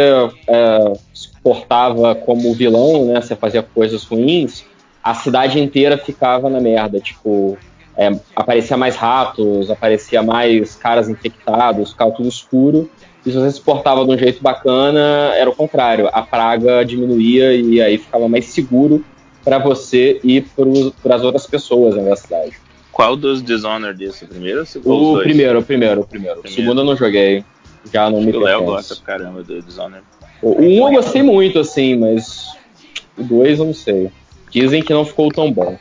é, 0.47 0.92
se 1.14 1.31
portava 1.42 2.14
como 2.14 2.52
vilão, 2.52 3.06
né, 3.06 3.20
você 3.20 3.34
fazia 3.34 3.62
coisas 3.62 4.05
ruins, 4.05 4.64
a 5.02 5.14
cidade 5.14 5.58
inteira 5.58 5.97
ficava 5.97 6.50
na 6.50 6.60
merda. 6.60 7.00
Tipo, 7.00 7.56
é, 7.97 8.10
aparecia 8.36 8.76
mais 8.76 8.97
ratos, 8.97 9.70
aparecia 9.70 10.23
mais 10.23 10.74
caras 10.74 11.08
infectados, 11.08 11.92
ficava 11.92 12.10
tudo 12.10 12.28
escuro. 12.28 12.90
E 13.24 13.31
se 13.31 13.39
você 13.39 13.52
se 13.52 13.60
portava 13.60 14.05
de 14.05 14.10
um 14.10 14.18
jeito 14.18 14.42
bacana, 14.42 15.32
era 15.34 15.48
o 15.48 15.56
contrário. 15.56 16.10
A 16.12 16.20
praga 16.20 16.84
diminuía 16.84 17.55
e 17.55 17.81
aí 17.81 17.97
ficava 17.97 18.28
mais 18.28 18.44
seguro 18.47 19.02
para 19.44 19.58
você 19.58 20.20
e 20.24 20.40
para 21.02 21.16
as 21.16 21.23
outras 21.23 21.47
pessoas 21.47 21.94
na 21.97 22.16
cidade. 22.16 22.56
Qual 22.90 23.16
dos 23.16 23.42
Dishonored 23.42 23.98
desse? 23.98 24.24
O 24.24 24.28
primeiro 24.28 24.58
ou 24.58 24.62
o 24.62 24.66
segundo? 24.66 25.18
O 25.18 25.23
primeiro, 25.23 25.58
o 25.58 25.62
primeiro, 25.62 26.00
o 26.00 26.06
primeiro. 26.06 26.40
O 26.44 26.48
segundo 26.48 26.81
eu 26.81 26.84
não 26.84 26.97
joguei. 26.97 27.44
Já 27.92 28.08
não 28.08 28.18
Acho 28.18 28.26
me 28.26 28.36
O 28.36 28.40
Léo 28.40 28.64
gosta 28.64 28.97
pra 28.97 29.05
caramba 29.05 29.42
do 29.42 29.60
Dishonored. 29.60 30.05
O 30.40 30.60
1 30.60 30.64
um 30.64 30.89
eu 30.89 30.94
gostei 30.94 31.23
muito, 31.23 31.58
assim, 31.58 31.97
mas 31.97 32.47
o 33.18 33.23
2 33.23 33.58
eu 33.58 33.64
não 33.66 33.74
sei. 33.74 34.10
Dizem 34.50 34.82
que 34.82 34.92
não 34.92 35.05
ficou 35.05 35.31
tão 35.31 35.52
bom. 35.52 35.76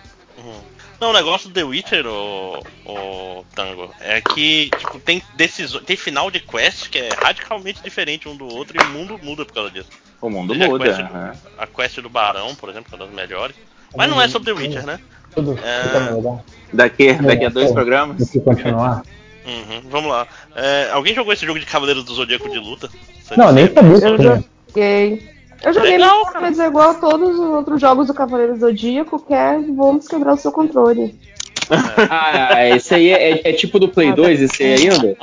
Não, 1.04 1.10
o 1.10 1.14
negócio 1.14 1.50
do 1.50 1.54
The 1.54 1.66
Witcher, 1.66 2.08
o, 2.08 2.64
o 2.86 3.46
Tango, 3.54 3.94
é 4.00 4.22
que 4.22 4.70
tipo, 4.70 4.98
tem 5.02 5.22
decisões, 5.36 5.84
tem 5.84 5.98
final 5.98 6.32
de 6.32 6.40
quest 6.40 6.90
que 6.90 6.98
é 6.98 7.10
radicalmente 7.14 7.84
diferente 7.84 8.30
um 8.30 8.38
do 8.38 8.46
outro 8.46 8.78
e 8.78 8.82
o 8.82 8.90
mundo 8.90 9.20
muda 9.22 9.44
por 9.44 9.54
causa 9.54 9.70
disso. 9.70 9.90
O 10.22 10.30
mundo 10.30 10.56
muda. 10.56 10.86
A 10.86 10.88
quest, 10.88 11.02
do, 11.02 11.14
né? 11.14 11.34
a 11.58 11.68
quest 11.68 12.00
do 12.00 12.10
Barão, 12.10 12.56
por 12.56 12.70
exemplo, 12.70 12.88
é 12.94 12.96
uma 12.96 13.06
das 13.06 13.14
melhores. 13.14 13.54
Mas 13.94 14.10
não 14.10 14.22
é 14.22 14.30
sobre 14.30 14.54
The 14.54 14.62
Witcher, 14.62 14.86
né? 14.86 14.98
Tudo. 15.36 15.60
É... 15.62 16.42
Daqui, 16.72 17.12
daqui 17.16 17.46
a 17.48 17.50
dois 17.50 17.74
programas. 17.74 18.32
continuar. 18.42 19.04
Uhum, 19.46 19.82
vamos 19.90 20.10
lá. 20.10 20.26
É, 20.56 20.90
alguém 20.94 21.14
jogou 21.14 21.34
esse 21.34 21.46
jogo 21.46 21.60
de 21.60 21.66
Cavaleiros 21.66 22.06
do 22.06 22.14
Zodíaco 22.14 22.50
de 22.50 22.60
luta? 22.60 22.90
Você 23.22 23.36
não, 23.36 23.52
nem 23.52 23.68
sabia. 23.68 24.08
Eu 24.08 24.18
joguei. 24.18 25.33
Eu 25.64 25.74
joguei 25.74 25.92
Legal. 25.92 26.30
mas 26.42 26.60
é 26.60 26.68
igual 26.68 26.90
a 26.90 26.94
todos 26.96 27.40
os 27.40 27.40
outros 27.40 27.80
jogos 27.80 28.08
do 28.08 28.14
Cavaleiro 28.14 28.58
Zodíaco, 28.58 29.20
que 29.26 29.34
é 29.34 29.58
vamos 29.60 30.08
quebrar 30.08 30.34
o 30.34 30.38
seu 30.38 30.52
controle. 30.52 31.18
ah, 32.10 32.68
esse 32.68 32.94
aí 32.94 33.10
é, 33.10 33.50
é, 33.50 33.54
tipo 33.54 33.80
do 33.80 33.88
Play 33.88 34.12
2, 34.12 34.42
esse 34.42 34.64
aí 34.64 34.90
ainda? 34.90 35.18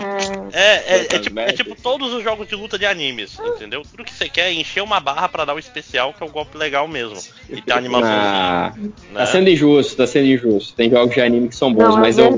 É, 0.52 0.94
é, 0.94 1.06
é, 1.10 1.18
tipo, 1.18 1.38
é, 1.38 1.52
tipo, 1.52 1.76
todos 1.80 2.12
os 2.14 2.24
jogos 2.24 2.48
de 2.48 2.54
luta 2.54 2.78
de 2.78 2.86
animes, 2.86 3.38
entendeu? 3.38 3.82
Tudo 3.82 4.04
que 4.04 4.12
você 4.12 4.28
quer 4.28 4.48
é 4.48 4.52
encher 4.52 4.82
uma 4.82 4.98
barra 5.00 5.28
para 5.28 5.44
dar 5.44 5.54
o 5.54 5.58
especial, 5.58 6.14
que 6.14 6.22
é 6.22 6.26
o 6.26 6.30
golpe 6.30 6.56
legal 6.56 6.88
mesmo. 6.88 7.18
E 7.48 7.60
tem 7.60 7.76
animação. 7.76 8.10
Ah, 8.10 8.72
né? 8.76 8.90
Tá 9.14 9.26
sendo 9.26 9.50
injusto, 9.50 9.96
tá 9.96 10.06
sendo 10.06 10.26
injusto. 10.26 10.74
Tem 10.74 10.90
jogos 10.90 11.14
de 11.14 11.20
anime 11.20 11.48
que 11.48 11.56
são 11.56 11.72
bons, 11.72 11.94
não, 11.94 11.98
mas 11.98 12.18
eu 12.18 12.30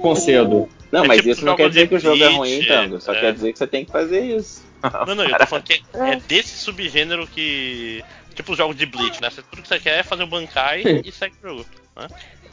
concedo. 0.00 0.68
Não, 0.90 1.04
mas 1.04 1.18
tipo 1.18 1.28
isso 1.28 1.44
não 1.44 1.54
quer 1.54 1.68
dizer 1.68 1.88
que 1.88 1.94
o 1.94 2.00
jogo 2.00 2.22
é 2.22 2.28
ruim, 2.28 2.64
Tango. 2.66 3.00
Só 3.00 3.12
quer 3.12 3.32
dizer 3.32 3.52
que 3.52 3.58
você 3.58 3.66
tem 3.66 3.84
que 3.84 3.92
fazer 3.92 4.20
isso. 4.20 4.69
Não, 5.06 5.14
não, 5.14 5.24
eu 5.24 5.38
tô 5.38 5.46
falando 5.46 5.64
que 5.64 5.82
é, 5.94 6.10
é 6.12 6.16
desse 6.16 6.58
subgênero 6.58 7.26
que. 7.26 8.02
Tipo 8.34 8.52
os 8.52 8.58
jogos 8.58 8.76
de 8.76 8.86
Bleach, 8.86 9.20
né? 9.20 9.28
Tudo 9.30 9.62
que 9.62 9.68
você 9.68 9.78
quer 9.78 9.98
é 9.98 10.02
fazer 10.02 10.22
um 10.22 10.28
Bankai 10.28 10.82
e 11.04 11.12
segue 11.12 11.34
o 11.42 11.48
jogo. 11.48 11.66
Né? 11.96 12.06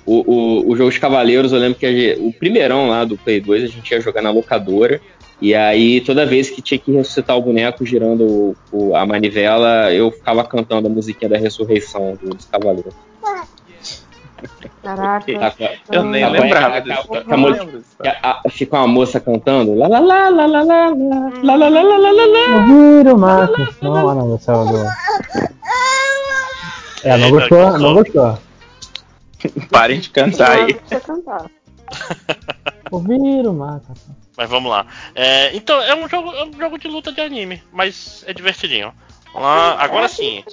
O, 0.05 0.33
o, 0.33 0.71
o, 0.71 0.75
jogo 0.75 0.91
de 0.91 0.99
Cavaleiros, 0.99 1.51
eu 1.51 1.59
lembro 1.59 1.77
que 1.77 1.91
gente, 1.91 2.21
o 2.21 2.33
primeirão 2.33 2.89
lá 2.89 3.03
do 3.05 3.17
Play 3.17 3.39
2 3.39 3.63
a 3.63 3.67
gente 3.67 3.91
ia 3.91 4.01
jogar 4.01 4.21
na 4.21 4.31
locadora. 4.31 4.99
E 5.39 5.53
aí, 5.53 6.01
toda 6.01 6.25
vez 6.25 6.49
que 6.49 6.61
tinha 6.61 6.79
que 6.79 6.91
ressuscitar 6.91 7.37
o 7.37 7.41
boneco 7.41 7.85
girando 7.85 8.23
o, 8.25 8.55
o, 8.71 8.95
a 8.95 9.05
manivela, 9.05 9.93
eu 9.93 10.09
ficava 10.09 10.43
cantando 10.43 10.87
a 10.87 10.89
musiquinha 10.89 11.29
da 11.29 11.37
ressurreição 11.37 12.17
dos 12.21 12.45
Cavaleiros. 12.45 12.95
Caraca. 14.83 15.31
Eu 15.91 16.03
nem 16.03 16.23
a, 16.23 16.29
lembrava 16.29 16.81
disso. 16.81 17.07
Fica 18.51 18.77
uma 18.77 18.87
moça 18.87 19.19
cantando. 19.19 19.75
Lá 19.75 19.87
lá 19.87 19.99
lá 19.99 20.29
lá 20.29 20.45
lá 20.45 20.63
lá 20.63 20.63
lá 20.63 21.55
lá 21.55 21.55
lá 21.55 21.69
lá 21.69 21.97
lá 21.97 21.97
lá 21.97 22.25
lá. 22.25 22.57
Ouviram, 22.59 23.17
Marcos? 23.17 23.81
Não, 23.81 24.05
lá 24.05 24.15
no 24.15 24.39
céu 24.39 24.65
do. 24.65 24.77
É, 27.03 27.17
não 27.17 27.29
gostou, 27.31 27.77
não 27.77 27.93
gostou. 27.93 28.39
Parem 29.69 29.99
de 29.99 30.09
cantar 30.09 30.51
aí. 30.51 30.79
Ouviram, 32.91 33.53
Marcos? 33.53 33.99
Mas 34.37 34.49
vamos 34.49 34.69
lá. 34.69 34.85
É, 35.15 35.55
então, 35.55 35.81
é 35.81 35.95
um, 35.95 36.07
jogo, 36.07 36.31
é 36.31 36.45
um 36.45 36.53
jogo 36.53 36.77
de 36.77 36.87
luta 36.87 37.11
de 37.11 37.21
anime, 37.21 37.61
mas 37.73 38.23
é 38.27 38.33
divertidinho. 38.33 38.93
Lá, 39.33 39.81
agora 39.81 40.05
é, 40.05 40.07
sim. 40.07 40.43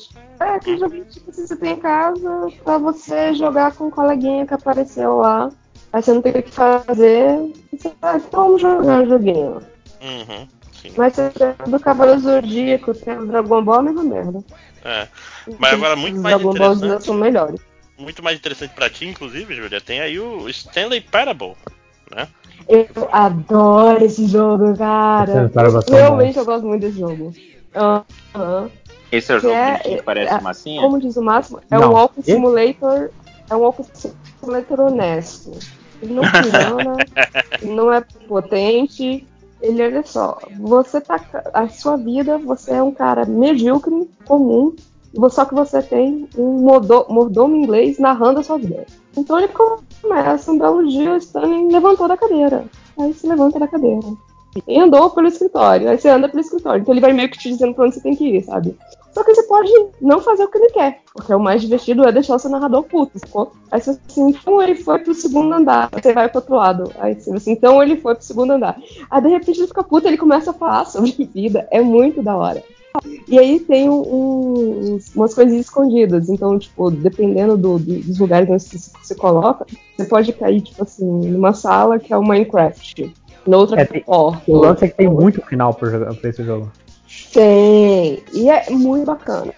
É, 0.41 0.45
aquele 0.45 0.79
joguinho 0.79 1.05
que 1.05 1.21
você 1.33 1.57
tem 1.57 1.73
em 1.73 1.81
casa 1.81 2.49
pra 2.63 2.79
você 2.79 3.35
jogar 3.35 3.73
com 3.73 3.89
o 3.89 3.91
coleguinha 3.91 4.47
que 4.47 4.55
apareceu 4.55 5.19
lá. 5.19 5.51
Aí 5.93 6.03
você 6.03 6.13
não 6.13 6.21
tem 6.21 6.33
o 6.33 6.43
que 6.43 6.51
fazer. 6.51 7.53
Você 7.73 7.93
vai, 8.01 8.17
então 8.17 8.47
vamos 8.47 8.61
jogar 8.61 9.03
o 9.03 9.09
joguinho. 9.09 9.63
Uhum, 10.03 10.49
Mas 10.97 11.15
você 11.15 11.31
tem 11.31 11.71
do 11.71 11.81
Cavaleiro 11.81 12.21
Zodíaco, 12.21 12.95
tem 12.95 13.17
o 13.17 13.27
Dragon 13.27 13.63
Ball, 13.63 13.83
mesma 13.83 14.03
merda. 14.03 14.45
É. 14.85 15.09
Mas 15.59 15.73
agora 15.73 15.97
muito 15.97 16.21
mais 16.21 16.35
Dragon 16.37 16.51
interessante. 16.51 16.89
Ball 16.89 17.01
são 17.01 17.15
melhores. 17.15 17.61
Muito 17.97 18.23
mais 18.23 18.37
interessante 18.37 18.75
pra 18.75 18.91
ti, 18.91 19.07
inclusive, 19.07 19.55
Julia, 19.55 19.81
tem 19.81 20.01
aí 20.01 20.19
o 20.19 20.49
Stanley 20.49 21.01
Parable, 21.01 21.55
né? 22.15 22.27
Eu 22.69 22.87
adoro 23.13 24.05
esse 24.05 24.27
jogo, 24.27 24.77
cara. 24.77 25.51
Realmente 25.89 26.39
eu 26.39 26.45
gosto 26.45 26.67
muito 26.67 26.83
desse 26.83 26.99
jogo. 26.99 27.33
Uhum. 27.75 28.71
Esse 29.11 29.33
é 29.33 29.37
o 29.37 29.41
jogo 29.41 29.55
é, 29.55 29.79
que 29.79 30.03
parece 30.03 30.35
é, 30.35 30.41
massinha? 30.41 30.81
Como 30.81 30.99
diz 30.99 31.17
o 31.17 31.23
Máximo, 31.23 31.61
é 31.71 31.79
não. 31.79 31.91
um 31.91 31.93
walking 31.93 32.23
simulator. 32.23 33.11
É 33.49 33.55
um 33.55 33.61
walking 33.61 33.85
simulator 34.41 34.81
honesto. 34.81 35.53
Ele 36.03 36.15
não 36.15 36.23
engana, 36.27 36.97
ele 37.63 37.75
não 37.75 37.93
é 37.93 38.01
potente. 38.27 39.27
Ele, 39.61 39.83
olha 39.83 40.03
só, 40.05 40.39
você 40.59 41.01
tá. 41.01 41.21
A 41.53 41.69
sua 41.69 41.97
vida, 41.97 42.39
você 42.39 42.73
é 42.73 42.83
um 42.83 42.93
cara 42.93 43.25
medíocre, 43.25 44.09
comum, 44.25 44.75
só 45.31 45.45
que 45.45 45.55
você 45.55 45.81
tem 45.81 46.29
um 46.37 46.59
mordomo 47.09 47.57
inglês 47.57 47.99
narrando 47.99 48.41
a 48.41 48.43
sua 48.43 48.59
vida. 48.59 48.85
Então 49.17 49.39
ele 49.39 49.49
começa 49.49 50.51
um 50.51 50.59
belo 50.59 50.87
dia, 50.87 51.13
o 51.13 51.17
Stanley 51.17 51.69
levantou 51.71 52.09
da 52.09 52.17
cadeira. 52.17 52.65
Aí 52.99 53.15
se 53.15 53.27
levanta 53.27 53.59
da 53.59 53.69
cadeira 53.69 54.03
e 54.67 54.79
andou 54.79 55.11
pelo 55.11 55.29
escritório. 55.29 55.89
Aí 55.89 55.99
você 55.99 56.09
anda 56.09 56.29
pelo 56.29 56.41
escritório. 56.41 56.83
Então 56.83 56.95
ele 56.95 57.01
vai 57.01 57.13
meio 57.13 57.29
que 57.29 57.39
te 57.39 57.51
dizendo 57.51 57.75
pra 57.75 57.85
onde 57.85 57.95
você 57.95 58.01
tem 58.01 58.15
que 58.15 58.37
ir, 58.37 58.43
sabe? 58.43 58.77
Só 59.13 59.23
que 59.23 59.33
você 59.33 59.45
pode 59.45 59.71
não 60.01 60.21
fazer 60.21 60.43
o 60.43 60.49
que 60.49 60.59
ele 60.59 60.71
quer. 60.71 61.01
Porque 61.15 61.33
o 61.33 61.39
mais 61.39 61.63
divertido 61.63 62.05
é 62.05 62.11
deixar 62.11 62.35
o 62.35 62.39
seu 62.39 62.51
narrador 62.51 62.83
puto? 62.83 63.19
Aí 63.71 63.81
você 63.81 63.91
assim, 63.91 64.29
então 64.31 64.61
ele 64.61 64.75
foi 64.75 64.99
pro 64.99 65.15
segundo 65.15 65.55
andar. 65.55 65.89
Você 65.93 66.13
vai 66.13 66.29
pro 66.29 66.41
outro 66.41 66.57
lado. 66.57 66.93
Aí 66.99 67.15
você 67.15 67.31
assim, 67.33 67.53
então 67.53 67.81
ele 67.83 67.97
foi 67.97 68.15
pro 68.15 68.25
segundo 68.25 68.53
andar. 68.53 68.77
Aí 69.09 69.23
de 69.23 69.29
repente 69.29 69.61
ele 69.61 69.69
fica 69.69 69.85
puto, 69.85 70.09
ele 70.09 70.17
começa 70.17 70.51
a 70.51 70.55
falar 70.55 70.85
sobre 70.87 71.13
vida. 71.33 71.69
É 71.71 71.81
muito 71.81 72.23
da 72.23 72.37
hora. 72.37 72.63
E 73.27 73.39
aí 73.39 73.59
tem 73.59 73.89
um, 73.89 74.99
umas 75.15 75.35
coisas 75.35 75.55
escondidas. 75.55 76.29
Então, 76.29 76.59
tipo, 76.59 76.91
dependendo 76.91 77.57
do, 77.57 77.79
do, 77.79 78.01
dos 78.01 78.19
lugares 78.19 78.49
onde 78.49 78.63
você 78.63 78.79
se 78.79 79.15
coloca, 79.15 79.67
você 79.97 80.05
pode 80.05 80.33
cair, 80.33 80.61
tipo 80.61 80.83
assim, 80.83 81.05
numa 81.05 81.53
sala 81.53 81.99
que 81.99 82.13
é 82.13 82.17
o 82.17 82.23
Minecraft. 82.23 83.13
É, 83.77 83.85
tem, 83.85 84.05
O 84.07 84.57
lance 84.57 84.85
é 84.85 84.89
que 84.89 84.97
tem 84.97 85.09
muito 85.09 85.41
final 85.43 85.75
pra, 85.75 85.91
jogar, 85.91 86.15
pra 86.15 86.31
esse 86.31 86.43
jogo. 86.45 86.71
Tem. 87.33 88.23
E 88.33 88.51
é 88.51 88.71
muito 88.71 89.07
bacana. 89.07 89.53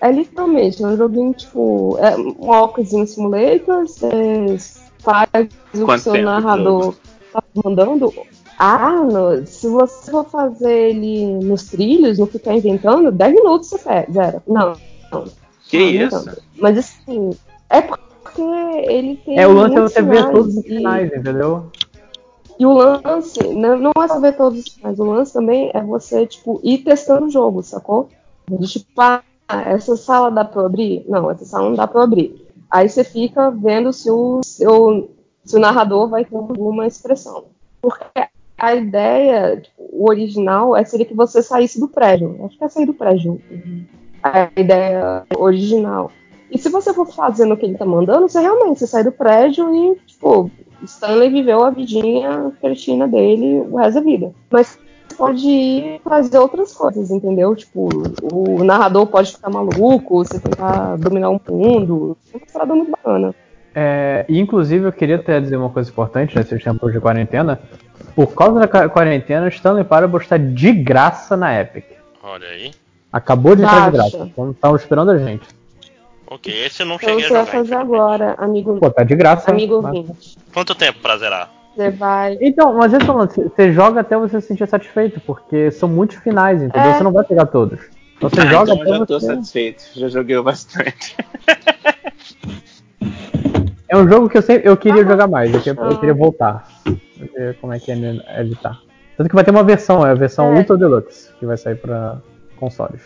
É 0.00 0.10
literalmente 0.10 0.82
é 0.82 0.86
um 0.86 0.96
joguinho 0.96 1.32
tipo. 1.32 1.96
É 1.98 2.16
um 2.16 2.34
walkzinho 2.38 3.06
simulator, 3.06 3.86
você 3.86 4.56
faz 4.98 5.28
o 5.74 5.86
que 5.86 5.98
seu 5.98 6.22
narrador 6.22 6.94
tá 7.32 7.42
mandando. 7.64 8.12
Ah, 8.58 9.02
no, 9.02 9.44
se 9.46 9.66
você 9.66 10.10
for 10.10 10.24
fazer 10.26 10.90
ele 10.90 11.26
nos 11.44 11.64
trilhos, 11.64 12.18
não 12.18 12.26
ficar 12.26 12.54
inventando, 12.54 13.10
10 13.10 13.34
minutos 13.34 13.68
você 13.68 13.78
pega. 13.78 14.12
Zero. 14.12 14.42
Não, 14.46 14.76
não. 15.10 15.24
Que 15.68 15.78
não, 15.78 16.06
isso? 16.06 16.26
Não. 16.26 16.34
Mas 16.58 16.78
assim, 16.78 17.30
é 17.70 17.80
porque 17.80 18.42
ele 18.42 19.16
tem. 19.24 19.38
É, 19.38 19.46
o 19.46 19.52
lance 19.52 19.76
é 19.76 19.80
você 19.80 20.02
ver 20.02 20.30
todos 20.30 20.56
os 20.56 20.64
finais, 20.64 21.12
entendeu? 21.12 21.70
E 22.58 22.64
o 22.64 22.72
lance, 22.72 23.40
não, 23.52 23.76
não 23.76 23.92
é 24.02 24.08
saber 24.08 24.36
todos, 24.36 24.76
mas 24.82 24.98
o 24.98 25.04
lance 25.04 25.32
também 25.32 25.70
é 25.74 25.82
você, 25.82 26.26
tipo, 26.26 26.60
ir 26.62 26.78
testando 26.78 27.26
o 27.26 27.30
jogo, 27.30 27.62
sacou? 27.62 28.08
De, 28.48 28.66
tipo, 28.66 28.86
ah, 29.00 29.22
essa 29.48 29.96
sala 29.96 30.30
dá 30.30 30.44
pra 30.44 30.66
abrir? 30.66 31.04
Não, 31.08 31.30
essa 31.30 31.44
sala 31.44 31.68
não 31.68 31.74
dá 31.74 31.86
pra 31.86 32.04
abrir. 32.04 32.46
Aí 32.70 32.88
você 32.88 33.02
fica 33.02 33.50
vendo 33.50 33.92
se 33.92 34.10
o, 34.10 34.40
seu, 34.44 35.10
se 35.44 35.56
o 35.56 35.60
narrador 35.60 36.08
vai 36.08 36.24
ter 36.24 36.36
alguma 36.36 36.86
expressão. 36.86 37.44
Porque 37.80 38.04
a 38.56 38.74
ideia, 38.74 39.60
tipo, 39.60 39.82
o 39.92 40.08
original, 40.08 40.76
é 40.76 40.84
seria 40.84 41.06
que 41.06 41.14
você 41.14 41.42
saísse 41.42 41.80
do 41.80 41.88
prédio. 41.88 42.36
Acho 42.44 42.56
que 42.56 42.64
é 42.64 42.68
sair 42.68 42.86
do 42.86 42.94
prédio. 42.94 43.40
A 44.22 44.48
ideia 44.56 45.24
original. 45.36 46.10
E 46.50 46.58
se 46.58 46.68
você 46.68 46.94
for 46.94 47.06
fazendo 47.06 47.54
o 47.54 47.56
que 47.56 47.66
ele 47.66 47.76
tá 47.76 47.84
mandando, 47.84 48.28
você 48.28 48.40
realmente 48.40 48.78
você 48.78 48.86
sai 48.86 49.02
do 49.02 49.12
prédio 49.12 49.74
e, 49.74 49.96
tipo, 50.06 50.50
Stanley 50.84 51.30
viveu 51.30 51.64
a 51.64 51.70
vidinha 51.70 52.52
cretina 52.60 53.08
dele 53.08 53.60
o 53.70 53.76
resto 53.76 53.94
da 53.94 54.00
vida. 54.00 54.32
Mas 54.50 54.78
pode 55.16 55.46
ir 55.46 56.00
fazer 56.02 56.38
outras 56.38 56.72
coisas, 56.72 57.10
entendeu? 57.10 57.54
Tipo, 57.54 57.88
o 58.32 58.64
narrador 58.64 59.06
pode 59.06 59.32
ficar 59.32 59.50
maluco, 59.50 60.24
você 60.24 60.38
tentar 60.38 60.96
dominar 60.96 61.30
um 61.30 61.40
mundo. 61.50 62.16
É 62.32 62.36
uma 62.36 62.46
parada 62.52 62.74
muito 62.74 62.90
bacana. 62.90 63.34
É, 63.74 64.24
e 64.28 64.38
inclusive 64.38 64.86
eu 64.86 64.92
queria 64.92 65.16
até 65.16 65.40
dizer 65.40 65.56
uma 65.56 65.70
coisa 65.70 65.90
importante 65.90 66.36
nesses 66.36 66.62
tempos 66.62 66.92
de 66.92 67.00
quarentena. 67.00 67.60
Por 68.14 68.28
causa 68.28 68.60
da 68.60 68.88
quarentena, 68.88 69.48
Stanley 69.48 69.84
Parable 69.84 70.20
está 70.20 70.36
de 70.36 70.72
graça 70.72 71.36
na 71.36 71.60
Epic. 71.60 71.84
Olha 72.22 72.46
aí. 72.46 72.70
Acabou 73.12 73.56
de 73.56 73.62
entrar 73.62 73.90
de 73.90 73.96
graça. 73.96 74.28
Então 74.32 74.50
estavam 74.52 74.76
esperando 74.76 75.10
a 75.10 75.18
gente. 75.18 75.46
Ok, 76.26 76.64
esse 76.64 76.82
eu 76.82 76.86
não 76.86 76.96
então 76.96 77.10
cheguei 77.10 77.22
você 77.22 77.26
a 77.26 77.28
jogar. 77.28 77.44
Você 77.44 77.50
vai 77.50 77.60
fazer 77.60 77.74
agora, 77.74 78.34
amigo. 78.38 78.78
Pô, 78.78 78.90
tá 78.90 79.04
de 79.04 79.14
graça. 79.14 79.50
Amigo 79.50 79.82
mas... 79.82 80.36
Quanto 80.52 80.74
tempo 80.74 80.98
pra 81.00 81.16
zerar? 81.16 81.50
Você 81.74 81.90
vai. 81.90 82.38
Então, 82.40 82.74
mas 82.74 82.92
eu 82.92 83.00
falando, 83.00 83.30
você 83.30 83.72
joga 83.72 84.00
até 84.00 84.16
você 84.16 84.40
se 84.40 84.48
sentir 84.48 84.68
satisfeito, 84.68 85.20
porque 85.20 85.70
são 85.70 85.88
muitos 85.88 86.16
finais, 86.18 86.62
entendeu? 86.62 86.90
É. 86.90 86.94
Você 86.94 87.02
não 87.02 87.12
vai 87.12 87.24
pegar 87.24 87.46
todos. 87.46 87.80
Então 88.16 88.30
você 88.30 88.40
ah, 88.40 88.46
joga 88.46 88.72
então 88.72 88.82
até 88.82 88.90
eu 88.90 88.98
já 88.98 89.06
tô 89.06 89.20
satisfeito, 89.20 89.84
já 89.94 90.08
joguei 90.08 90.40
bastante. 90.40 91.16
é 93.88 93.96
um 93.96 94.08
jogo 94.08 94.28
que 94.28 94.38
eu 94.38 94.42
sempre 94.42 94.68
eu 94.68 94.76
queria 94.76 95.02
ah, 95.02 95.06
jogar 95.06 95.26
mais, 95.26 95.52
eu 95.52 95.60
queria, 95.60 95.82
eu 95.82 95.98
queria 95.98 96.14
voltar. 96.14 96.68
Ver 97.16 97.58
como 97.60 97.72
é 97.72 97.80
que 97.80 97.90
é 97.90 97.96
ele 97.96 98.54
tá. 98.56 98.78
Tanto 99.16 99.28
que 99.28 99.34
vai 99.34 99.44
ter 99.44 99.50
uma 99.50 99.64
versão, 99.64 100.06
é 100.06 100.10
a 100.10 100.14
versão 100.14 100.54
é. 100.54 100.58
Ultra 100.58 100.76
Deluxe, 100.76 101.32
que 101.38 101.46
vai 101.46 101.56
sair 101.56 101.76
pra 101.76 102.18
consoles. 102.56 103.02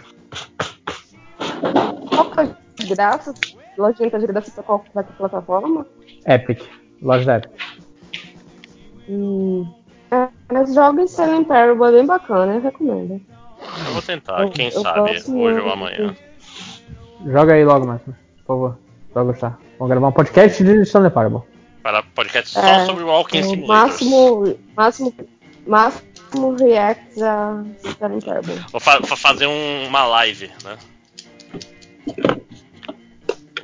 Que 2.79 2.87
de 2.87 2.95
graça? 2.95 3.35
Lojinha 3.77 4.11
tá 4.11 4.19
de 4.19 4.27
graça 4.27 4.51
pra 4.53 4.63
qual 4.63 4.85
plataforma? 5.19 5.87
Epic. 6.27 6.63
Loja 7.03 7.25
da 7.25 7.37
Epic. 7.39 7.51
Hum. 9.09 9.67
É, 10.11 10.29
mas 10.51 10.75
joga 10.75 11.07
Silent 11.07 11.47
Parable 11.47 11.89
é 11.89 11.93
bem 11.93 12.07
bacana, 12.07 12.55
eu 12.55 12.61
recomendo. 12.61 13.21
Eu 13.87 13.93
vou 13.93 14.03
tentar, 14.03 14.41
eu, 14.43 14.51
quem 14.51 14.67
eu 14.67 14.81
sabe, 14.81 15.11
hoje 15.11 15.61
ou 15.61 15.71
amanhã. 15.71 16.17
Joga 17.27 17.55
aí 17.55 17.65
logo, 17.65 17.87
Márcio, 17.87 18.17
por 18.39 18.47
favor. 18.47 18.79
Vai 19.13 19.25
gostar. 19.25 19.59
Vamos 19.79 19.91
gravar 19.91 20.09
um 20.09 20.13
podcast 20.13 20.63
de 20.63 20.85
Silent 20.85 21.13
Parable. 21.13 21.43
Para 21.83 22.03
podcast 22.03 22.51
só 22.51 22.61
é, 22.61 22.87
sobre 22.87 23.03
Walking 23.05 23.43
Simulator. 23.43 23.89
Máximo, 23.89 24.59
máximo, 24.77 25.15
máximo 25.67 26.57
reacts 26.57 27.21
a 27.21 27.65
Silent 27.79 28.25
Parable. 28.25 28.55
Vou, 28.71 28.81
fa 28.81 28.99
vou 29.01 29.17
fazer 29.17 29.47
um, 29.47 29.87
uma 29.89 30.07
live, 30.07 30.51
né? 30.65 30.77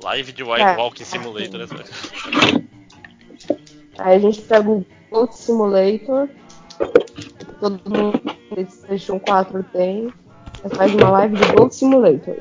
Live 0.05 0.33
de 0.33 0.43
é, 0.43 0.77
Walking 0.77 1.05
Simulator. 1.05 1.63
Assim. 1.63 1.77
Aí 3.97 4.17
a 4.17 4.19
gente 4.19 4.43
pega 4.43 4.69
o 4.69 4.85
Gold 5.11 5.35
Simulator. 5.35 6.29
Todo 7.59 7.81
mundo 7.89 8.21
PlayStation 8.51 9.19
4 9.19 9.65
tem. 9.73 10.13
Você 10.63 10.77
faz 10.77 10.95
uma 10.95 11.11
live 11.11 11.37
de 11.37 11.53
Gold 11.53 11.75
Simulator. 11.75 12.37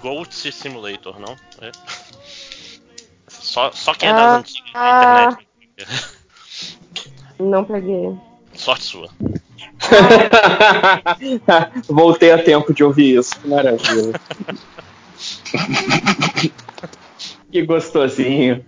Gold 0.00 0.34
Simulator, 0.34 1.20
não? 1.20 1.36
É. 1.60 1.70
Só, 3.28 3.70
só 3.72 3.92
quem 3.92 4.08
é 4.08 4.12
das 4.14 4.22
ah, 4.22 4.38
antigas 4.38 4.72
da 4.72 5.32
internet. 5.32 5.48
Não 7.38 7.62
peguei. 7.64 8.16
Sorte 8.54 8.84
sua. 8.84 9.10
Voltei 11.88 12.32
a 12.32 12.42
tempo 12.42 12.72
de 12.72 12.82
ouvir 12.82 13.18
isso. 13.18 13.34
Maravilha. 13.46 14.18
que 17.50 17.62
gostosinho. 17.62 18.64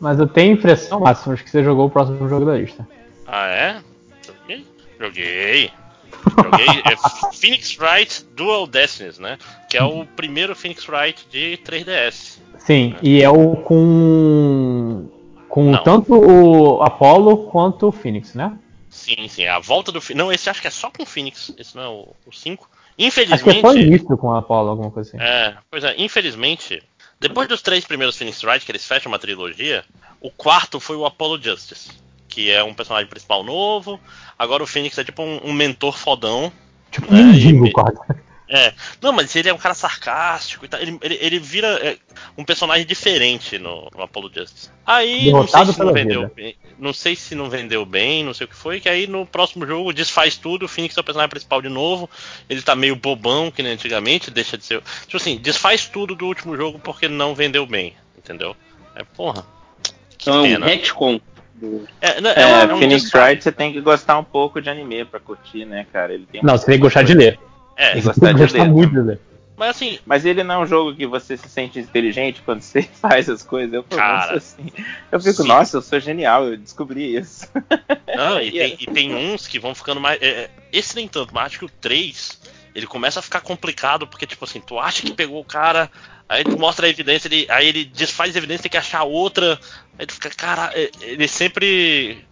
Mas 0.00 0.18
eu 0.18 0.26
tenho 0.26 0.54
impressão, 0.54 1.00
Máximo, 1.00 1.36
que 1.36 1.48
você 1.48 1.62
jogou 1.62 1.86
o 1.86 1.90
próximo 1.90 2.28
jogo 2.28 2.44
da 2.46 2.56
lista. 2.56 2.86
Ah, 3.26 3.46
é? 3.46 3.80
Joguei. 4.26 4.66
Joguei. 4.98 5.70
Joguei 6.36 6.82
é 6.84 6.96
Phoenix 7.34 7.78
Wright 7.78 8.24
Dual 8.34 8.66
Destinies, 8.66 9.18
né? 9.18 9.38
Que 9.68 9.76
é 9.76 9.84
o 9.84 10.04
primeiro 10.04 10.54
Phoenix 10.54 10.88
Wright 10.88 11.26
de 11.30 11.58
3DS. 11.64 12.38
Sim, 12.58 12.90
né? 12.90 12.98
e 13.02 13.22
é 13.22 13.30
o 13.30 13.56
com. 13.56 15.08
Com 15.48 15.70
Não. 15.70 15.82
tanto 15.82 16.14
o 16.14 16.82
Apollo 16.82 17.48
quanto 17.50 17.88
o 17.88 17.92
Phoenix, 17.92 18.34
né? 18.34 18.56
Sim, 18.88 19.28
sim. 19.28 19.46
A 19.46 19.58
volta 19.58 19.92
do. 19.92 20.00
Não, 20.14 20.32
esse 20.32 20.48
acho 20.48 20.60
que 20.60 20.68
é 20.68 20.70
só 20.70 20.90
com 20.90 21.02
o 21.02 21.06
Phoenix. 21.06 21.52
Esse 21.58 21.76
não 21.76 21.82
é 21.82 21.88
o, 21.88 22.08
o 22.26 22.32
5. 22.32 22.68
Infelizmente. 22.98 23.48
Acho 23.48 23.54
que 23.54 23.60
foi 23.60 23.80
início 23.80 24.16
com 24.16 24.28
o 24.28 24.34
Apollo, 24.34 24.70
alguma 24.70 24.90
coisa 24.90 25.08
assim. 25.08 25.22
É, 25.22 25.56
pois 25.70 25.84
é, 25.84 25.94
infelizmente, 25.98 26.82
depois 27.18 27.48
dos 27.48 27.62
três 27.62 27.84
primeiros 27.84 28.16
Phoenix 28.16 28.42
Wright, 28.42 28.64
que 28.64 28.72
eles 28.72 28.86
fecham 28.86 29.10
uma 29.10 29.18
trilogia, 29.18 29.84
o 30.20 30.30
quarto 30.30 30.78
foi 30.78 30.96
o 30.96 31.06
Apollo 31.06 31.40
Justice, 31.40 31.90
que 32.28 32.50
é 32.50 32.62
um 32.62 32.74
personagem 32.74 33.08
principal 33.08 33.42
novo. 33.42 33.98
Agora 34.38 34.62
o 34.62 34.66
Phoenix 34.66 34.98
é 34.98 35.04
tipo 35.04 35.22
um, 35.22 35.40
um 35.44 35.52
mentor 35.52 35.96
fodão. 35.96 36.52
Tipo 36.90 37.12
né? 37.12 37.20
um 37.20 37.26
mendigo, 37.26 37.70
quase. 37.72 37.98
É, 38.54 38.74
não, 39.00 39.12
mas 39.12 39.34
ele 39.34 39.48
é 39.48 39.54
um 39.54 39.58
cara 39.58 39.74
sarcástico 39.74 40.66
e 40.66 40.68
tal. 40.68 40.78
Ele, 40.78 40.98
ele, 41.00 41.18
ele 41.22 41.38
vira 41.38 41.68
é, 41.82 41.96
um 42.36 42.44
personagem 42.44 42.84
diferente 42.84 43.58
no, 43.58 43.88
no 43.96 44.02
Apollo 44.02 44.30
Justice. 44.32 44.68
Aí 44.84 45.24
Derrotado 45.24 45.64
não 45.64 45.72
sei 45.72 45.74
se 45.74 45.84
não 45.86 45.92
vendeu 45.94 46.20
vida. 46.20 46.32
bem. 46.36 46.56
Não 46.78 46.92
sei 46.92 47.16
se 47.16 47.34
não 47.34 47.48
vendeu 47.48 47.86
bem, 47.86 48.22
não 48.22 48.34
sei 48.34 48.44
o 48.44 48.48
que 48.48 48.54
foi. 48.54 48.78
Que 48.78 48.90
aí 48.90 49.06
no 49.06 49.24
próximo 49.24 49.66
jogo 49.66 49.90
desfaz 49.90 50.36
tudo. 50.36 50.66
O 50.66 50.68
Phoenix 50.68 50.94
é 50.94 51.00
o 51.00 51.04
personagem 51.04 51.30
principal 51.30 51.62
de 51.62 51.70
novo. 51.70 52.10
Ele 52.46 52.60
tá 52.60 52.76
meio 52.76 52.94
bobão 52.94 53.50
que 53.50 53.62
nem 53.62 53.72
antigamente, 53.72 54.30
deixa 54.30 54.58
de 54.58 54.66
ser. 54.66 54.82
Tipo 55.06 55.16
assim, 55.16 55.38
desfaz 55.38 55.86
tudo 55.86 56.14
do 56.14 56.26
último 56.26 56.54
jogo 56.54 56.78
porque 56.78 57.08
não 57.08 57.34
vendeu 57.34 57.64
bem. 57.64 57.94
Entendeu? 58.18 58.54
É 58.94 59.02
porra. 59.02 59.46
Que 60.18 60.28
então, 60.28 60.42
pena. 60.42 60.66
retcon. 60.66 61.18
É, 62.02 62.20
não, 62.20 62.30
é, 62.30 62.34
é, 62.34 62.62
é 62.64 62.74
um 62.74 62.78
Phoenix 62.78 63.14
Wright 63.14 63.42
você 63.42 63.52
tem 63.52 63.72
que 63.72 63.80
gostar 63.80 64.18
um 64.18 64.24
pouco 64.24 64.60
de 64.60 64.68
anime 64.68 65.06
pra 65.06 65.20
curtir, 65.20 65.64
né, 65.64 65.86
cara? 65.90 66.12
Ele 66.12 66.26
tem 66.30 66.42
não, 66.42 66.58
você 66.58 66.66
tem 66.66 66.74
que 66.74 66.82
gostar 66.82 67.02
de 67.02 67.14
ler. 67.14 67.38
É, 67.76 68.00
gostar 68.00 68.32
de 68.32 68.52
ler. 68.52 68.68
muito 68.68 68.92
de 68.92 69.00
ler. 69.00 69.20
Mas 69.56 69.70
assim. 69.76 69.98
Mas 70.04 70.24
ele 70.24 70.42
não 70.42 70.56
é 70.56 70.58
um 70.58 70.66
jogo 70.66 70.94
que 70.94 71.06
você 71.06 71.36
se 71.36 71.48
sente 71.48 71.78
inteligente 71.78 72.42
quando 72.44 72.60
você 72.62 72.82
faz 72.82 73.28
as 73.28 73.42
coisas. 73.42 73.72
Eu, 73.72 73.84
cara, 73.84 74.36
assim, 74.36 74.72
eu 75.10 75.20
fico, 75.20 75.42
sim. 75.42 75.48
nossa, 75.48 75.76
eu 75.76 75.82
sou 75.82 76.00
genial, 76.00 76.46
eu 76.46 76.56
descobri 76.56 77.16
isso. 77.16 77.46
Não, 78.14 78.40
e, 78.40 78.50
tem, 78.50 78.76
e 78.80 78.86
tem 78.86 79.14
uns 79.14 79.46
que 79.46 79.58
vão 79.58 79.74
ficando 79.74 80.00
mais. 80.00 80.20
É, 80.20 80.26
é, 80.26 80.50
esse 80.72 80.96
nem 80.96 81.06
tanto, 81.06 81.32
mas 81.34 81.46
acho 81.46 81.60
que 81.60 81.64
o 81.64 81.70
3 81.70 82.40
ele 82.74 82.86
começa 82.86 83.20
a 83.20 83.22
ficar 83.22 83.40
complicado, 83.40 84.06
porque, 84.06 84.26
tipo 84.26 84.44
assim, 84.44 84.60
tu 84.60 84.78
acha 84.78 85.02
que 85.02 85.12
pegou 85.12 85.40
o 85.40 85.44
cara, 85.44 85.90
aí 86.28 86.42
tu 86.42 86.58
mostra 86.58 86.86
a 86.86 86.90
evidência, 86.90 87.28
ele, 87.28 87.46
aí 87.50 87.68
ele 87.68 87.84
desfaz 87.84 88.34
a 88.34 88.38
evidência, 88.38 88.62
tem 88.62 88.70
que 88.70 88.78
achar 88.78 89.02
outra, 89.02 89.60
aí 89.98 90.06
tu 90.06 90.14
fica, 90.14 90.30
cara, 90.30 90.72
é, 90.74 90.90
ele 91.02 91.28
sempre. 91.28 92.24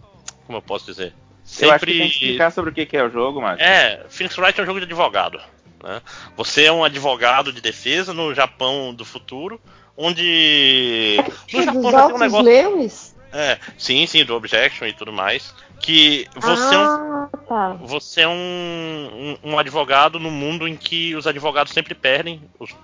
Como 0.45 0.57
eu 0.57 0.61
posso 0.61 0.85
dizer? 0.85 1.13
Sempre... 1.43 1.67
Eu 1.67 1.73
acho 1.73 1.85
que 1.85 1.91
tem 1.91 2.09
que 2.09 2.13
explicar 2.13 2.51
sobre 2.51 2.69
o 2.69 2.73
que 2.73 2.97
é 2.97 3.03
o 3.03 3.09
jogo, 3.09 3.41
mas. 3.41 3.59
É, 3.59 4.05
Phoenix 4.09 4.37
Wright 4.37 4.59
é 4.59 4.63
um 4.63 4.65
jogo 4.65 4.79
de 4.79 4.85
advogado. 4.85 5.39
Né? 5.83 6.01
Você 6.37 6.65
é 6.65 6.71
um 6.71 6.83
advogado 6.83 7.51
de 7.51 7.61
defesa 7.61 8.13
no 8.13 8.33
Japão 8.33 8.93
do 8.93 9.03
futuro, 9.03 9.59
onde. 9.97 11.17
No 11.53 11.63
Japão 11.63 11.91
já 11.91 12.05
tem 12.05 12.15
um 12.15 12.19
negócio. 12.19 12.45
Lewis? 12.45 13.15
É, 13.33 13.57
sim, 13.77 14.05
sim, 14.05 14.25
do 14.25 14.35
Objection 14.35 14.87
e 14.87 14.93
tudo 14.93 15.11
mais. 15.11 15.53
Que 15.79 16.27
você 16.35 16.75
ah, 16.75 16.75
é 16.75 16.77
um, 16.77 17.45
tá. 17.47 17.69
você 17.81 18.21
é 18.21 18.27
um, 18.27 19.37
um, 19.43 19.51
um, 19.51 19.59
advogado 19.59 20.19
no 20.19 20.29
mundo 20.29 20.67
em 20.67 20.75
que 20.75 21.15
os 21.15 21.25
advogados 21.25 21.73
sempre 21.73 21.95
perdem. 21.95 22.39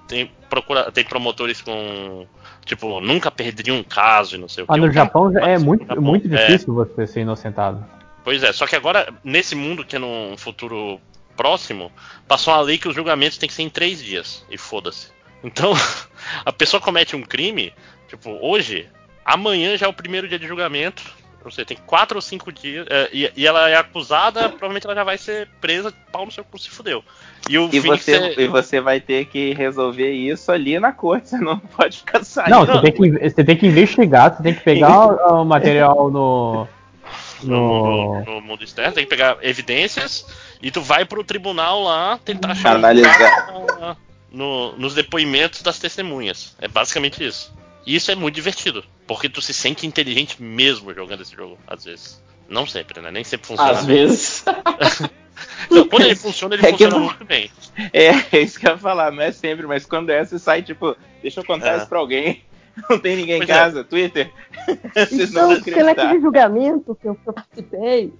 Tem, 0.07 0.31
procura, 0.49 0.91
tem 0.91 1.03
promotores 1.03 1.61
com. 1.61 2.25
Tipo, 2.65 2.99
nunca 2.99 3.29
perderiam 3.29 3.77
um 3.77 3.83
caso 3.83 4.35
e 4.35 4.39
não 4.39 4.49
sei 4.49 4.63
o 4.63 4.67
que. 4.67 4.73
Ah, 4.73 4.77
no 4.77 4.91
Japão 4.91 5.31
é 5.37 5.59
muito, 5.59 5.85
Japão, 5.85 6.01
muito 6.01 6.33
é. 6.33 6.47
difícil 6.47 6.73
é. 6.73 6.85
você 6.85 7.05
ser 7.05 7.21
inocentado. 7.21 7.85
Pois 8.27 8.43
é, 8.43 8.51
só 8.51 8.67
que 8.67 8.75
agora, 8.75 9.07
nesse 9.23 9.55
mundo 9.55 9.85
que 9.85 9.95
é 9.95 9.99
num 9.99 10.35
futuro 10.35 10.99
próximo, 11.37 11.89
passou 12.27 12.53
uma 12.53 12.59
lei 12.59 12.77
que 12.77 12.89
os 12.89 12.93
julgamentos 12.93 13.37
têm 13.37 13.47
que 13.47 13.55
ser 13.55 13.61
em 13.61 13.69
três 13.69 14.03
dias. 14.03 14.45
E 14.51 14.57
foda-se. 14.57 15.07
Então, 15.41 15.71
a 16.43 16.51
pessoa 16.51 16.81
comete 16.81 17.15
um 17.15 17.21
crime, 17.21 17.71
tipo, 18.09 18.37
hoje, 18.41 18.85
amanhã 19.23 19.77
já 19.77 19.85
é 19.85 19.89
o 19.89 19.93
primeiro 19.93 20.27
dia 20.27 20.37
de 20.37 20.45
julgamento. 20.45 21.03
Não 21.41 21.49
sei, 21.49 21.63
tem 21.63 21.77
quatro 21.85 22.17
ou 22.17 22.21
cinco 22.21 22.51
dias. 22.51 22.85
É, 22.89 23.09
e, 23.13 23.31
e, 23.33 23.47
ela 23.47 23.69
é 23.69 23.77
acusada, 23.77 24.49
provavelmente 24.49 24.85
ela 24.85 24.95
já 24.95 25.05
vai 25.05 25.17
ser 25.17 25.47
presa, 25.61 25.93
pau 26.11 26.25
no 26.25 26.31
seu 26.33 26.43
cu 26.43 26.59
se 26.59 26.69
fudeu. 26.69 27.01
E, 27.49 27.57
o 27.57 27.69
e 27.71 27.79
você, 27.79 28.13
é... 28.13 28.41
e 28.41 28.47
você 28.49 28.81
vai 28.81 28.99
ter 28.99 29.27
que 29.27 29.53
resolver 29.53 30.11
isso 30.11 30.51
ali 30.51 30.77
na 30.81 30.91
corte, 30.91 31.29
você 31.31 31.37
não 31.37 31.59
pode 31.59 31.99
ficar 31.99 32.25
saindo. 32.25 32.49
Não, 32.49 32.65
você 32.65 32.81
tem 32.81 32.91
que, 32.91 33.29
você 33.29 33.43
tem 33.45 33.55
que 33.55 33.67
investigar, 33.67 34.35
você 34.35 34.43
tem 34.43 34.53
que 34.53 34.63
pegar 34.65 35.15
o 35.31 35.45
material 35.45 36.11
no 36.11 36.67
no, 37.43 38.23
no, 38.23 38.41
mundo 38.41 38.63
externo, 38.63 38.93
tem 38.93 39.03
que 39.03 39.09
pegar 39.09 39.37
evidências 39.41 40.25
e 40.61 40.71
tu 40.71 40.81
vai 40.81 41.05
pro 41.05 41.23
tribunal 41.23 41.83
lá 41.83 42.19
tentar 42.23 42.51
achar 42.51 42.75
analisar 42.75 43.97
no, 44.31 44.75
nos 44.77 44.93
depoimentos 44.93 45.61
das 45.61 45.79
testemunhas. 45.79 46.55
É 46.59 46.67
basicamente 46.67 47.25
isso. 47.25 47.53
E 47.85 47.95
isso 47.95 48.11
é 48.11 48.15
muito 48.15 48.35
divertido, 48.35 48.83
porque 49.05 49.29
tu 49.29 49.41
se 49.41 49.53
sente 49.53 49.87
inteligente 49.87 50.41
mesmo 50.41 50.93
jogando 50.93 51.21
esse 51.21 51.35
jogo, 51.35 51.57
às 51.65 51.85
vezes. 51.85 52.21
Não 52.49 52.65
sempre, 52.65 53.01
né? 53.01 53.11
Nem 53.11 53.23
sempre 53.23 53.47
funciona. 53.47 53.71
Às 53.71 53.85
vezes. 53.85 54.43
Então, 55.65 55.87
quando 55.87 56.03
ele 56.03 56.15
funciona, 56.17 56.55
ele 56.55 56.65
é 56.65 56.71
funciona 56.71 56.95
não... 56.95 57.05
muito 57.05 57.23
bem. 57.23 57.51
É, 57.93 58.07
é 58.37 58.41
isso 58.41 58.59
que 58.59 58.67
eu 58.67 58.71
ia 58.71 58.77
falar, 58.77 59.11
não 59.11 59.21
é 59.21 59.31
sempre, 59.31 59.67
mas 59.67 59.85
quando 59.85 60.09
é, 60.09 60.25
você 60.25 60.39
sai 60.39 60.63
tipo, 60.63 60.95
deixa 61.21 61.41
eu 61.41 61.45
contar 61.45 61.73
é. 61.73 61.77
isso 61.77 61.87
pra 61.87 61.99
alguém. 61.99 62.41
Não 62.89 62.99
tem 62.99 63.15
ninguém 63.15 63.37
pois 63.37 63.49
em 63.49 63.51
é. 63.51 63.55
casa, 63.55 63.79
é. 63.81 63.83
Twitter. 63.83 64.31
Vocês 64.93 65.31
então, 65.31 65.49
não 65.49 65.61
porque 65.61 65.83
naquele 65.83 66.19
julgamento 66.19 66.95
que 66.95 67.07
eu, 67.07 67.15
que 67.15 67.29
eu 67.29 67.33
participei. 67.33 68.13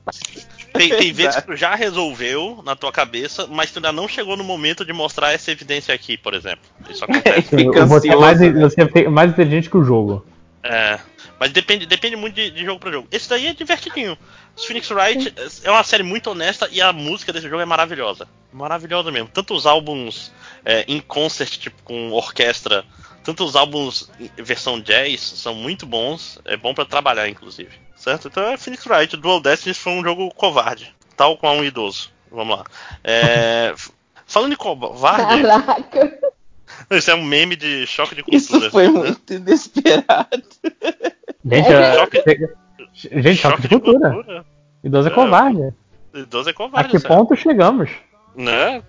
Tem, 0.73 0.89
tem 0.89 1.13
vezes 1.13 1.35
que 1.35 1.41
tu 1.47 1.55
já 1.55 1.75
resolveu 1.75 2.61
na 2.65 2.75
tua 2.75 2.91
cabeça, 2.91 3.47
mas 3.47 3.71
tu 3.71 3.77
ainda 3.77 3.91
não 3.91 4.07
chegou 4.07 4.37
no 4.37 4.43
momento 4.43 4.85
de 4.85 4.93
mostrar 4.93 5.33
essa 5.33 5.51
evidência 5.51 5.93
aqui, 5.93 6.17
por 6.17 6.33
exemplo. 6.33 6.65
Isso 6.89 7.03
acontece. 7.03 7.55
você, 7.87 8.09
é 8.09 8.15
mais, 8.15 8.39
né? 8.39 8.49
você 8.51 8.81
é 8.81 9.09
mais 9.09 9.31
inteligente 9.31 9.69
que 9.69 9.77
o 9.77 9.83
jogo. 9.83 10.25
É. 10.63 10.99
Mas 11.39 11.51
depende, 11.51 11.85
depende 11.85 12.15
muito 12.15 12.35
de, 12.35 12.49
de 12.49 12.65
jogo 12.65 12.79
para 12.79 12.91
jogo. 12.91 13.07
Esse 13.11 13.29
daí 13.29 13.47
é 13.47 13.53
divertidinho. 13.53 14.17
Phoenix 14.57 14.89
Wright 14.89 15.33
é 15.63 15.69
uma 15.69 15.83
série 15.83 16.03
muito 16.03 16.31
honesta 16.31 16.67
e 16.71 16.81
a 16.81 16.91
música 16.91 17.31
desse 17.31 17.47
jogo 17.47 17.61
é 17.61 17.65
maravilhosa. 17.65 18.27
Maravilhosa 18.51 19.11
mesmo. 19.11 19.29
Tanto 19.31 19.53
os 19.53 19.65
álbuns 19.67 20.31
é, 20.65 20.83
em 20.87 20.99
concert, 20.99 21.57
tipo, 21.57 21.81
com 21.83 22.11
orquestra, 22.11 22.83
tanto 23.23 23.43
os 23.43 23.55
álbuns 23.55 24.09
versão 24.37 24.79
jazz 24.79 25.21
são 25.21 25.53
muito 25.53 25.85
bons. 25.85 26.39
É 26.45 26.57
bom 26.57 26.73
para 26.73 26.85
trabalhar, 26.85 27.27
inclusive. 27.27 27.71
Certo? 27.95 28.29
Então 28.29 28.43
é 28.43 28.57
Phoenix 28.57 28.85
Wright. 28.85 29.17
Dual 29.17 29.41
Destiny 29.41 29.73
foi 29.73 29.93
um 29.93 30.03
jogo 30.03 30.33
covarde. 30.33 30.95
Tal 31.15 31.37
qual 31.37 31.55
um 31.55 31.63
idoso. 31.63 32.11
Vamos 32.31 32.57
lá. 32.57 32.65
É, 33.03 33.75
falando 34.25 34.53
em 34.53 34.55
covarde. 34.55 35.41
Caraca. 35.43 36.19
Isso 36.91 37.11
é 37.11 37.15
um 37.15 37.23
meme 37.23 37.55
de 37.55 37.85
choque 37.87 38.15
de 38.15 38.23
cultura. 38.23 38.37
Isso 38.37 38.71
foi 38.71 38.87
né? 38.87 38.99
muito 38.99 39.33
inesperado. 39.33 40.43
Gente, 41.45 41.69
é, 41.69 41.93
choque, 41.93 42.23
gente, 42.93 43.35
choque, 43.35 43.61
de, 43.61 43.67
de 43.67 43.69
cultura. 43.69 44.11
cultura. 44.11 44.45
Idoso 44.83 45.07
é, 45.07 45.11
é 45.11 45.15
covarde. 45.15 45.73
Idoso 46.13 46.49
é 46.49 46.53
covarde. 46.53 46.95
A 46.95 46.99
que 46.99 47.07
ponto 47.07 47.35
chegamos? 47.35 47.89
Né? 48.35 48.81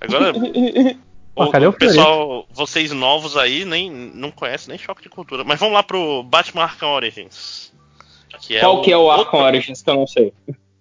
Agora. 0.00 0.32
o, 1.34 1.50
cadê 1.50 1.66
o, 1.66 1.72
pessoal, 1.72 2.46
vocês 2.52 2.90
novos 2.92 3.36
aí 3.36 3.64
nem 3.64 3.90
não 3.90 4.30
conhecem 4.30 4.68
nem 4.70 4.78
choque 4.78 5.02
de 5.02 5.08
cultura. 5.08 5.44
Mas 5.44 5.58
vamos 5.58 5.74
lá 5.74 5.82
pro 5.82 6.22
Batman 6.22 6.62
Arkham 6.62 6.90
Origins. 6.90 7.72
Que 8.40 8.56
é 8.56 8.60
Qual 8.60 8.78
o, 8.78 8.82
que 8.82 8.92
é 8.92 8.96
o 8.96 9.10
Arkham 9.10 9.40
Origins 9.40 9.82
que 9.82 9.90
eu 9.90 9.94
não 9.94 10.06
sei? 10.06 10.32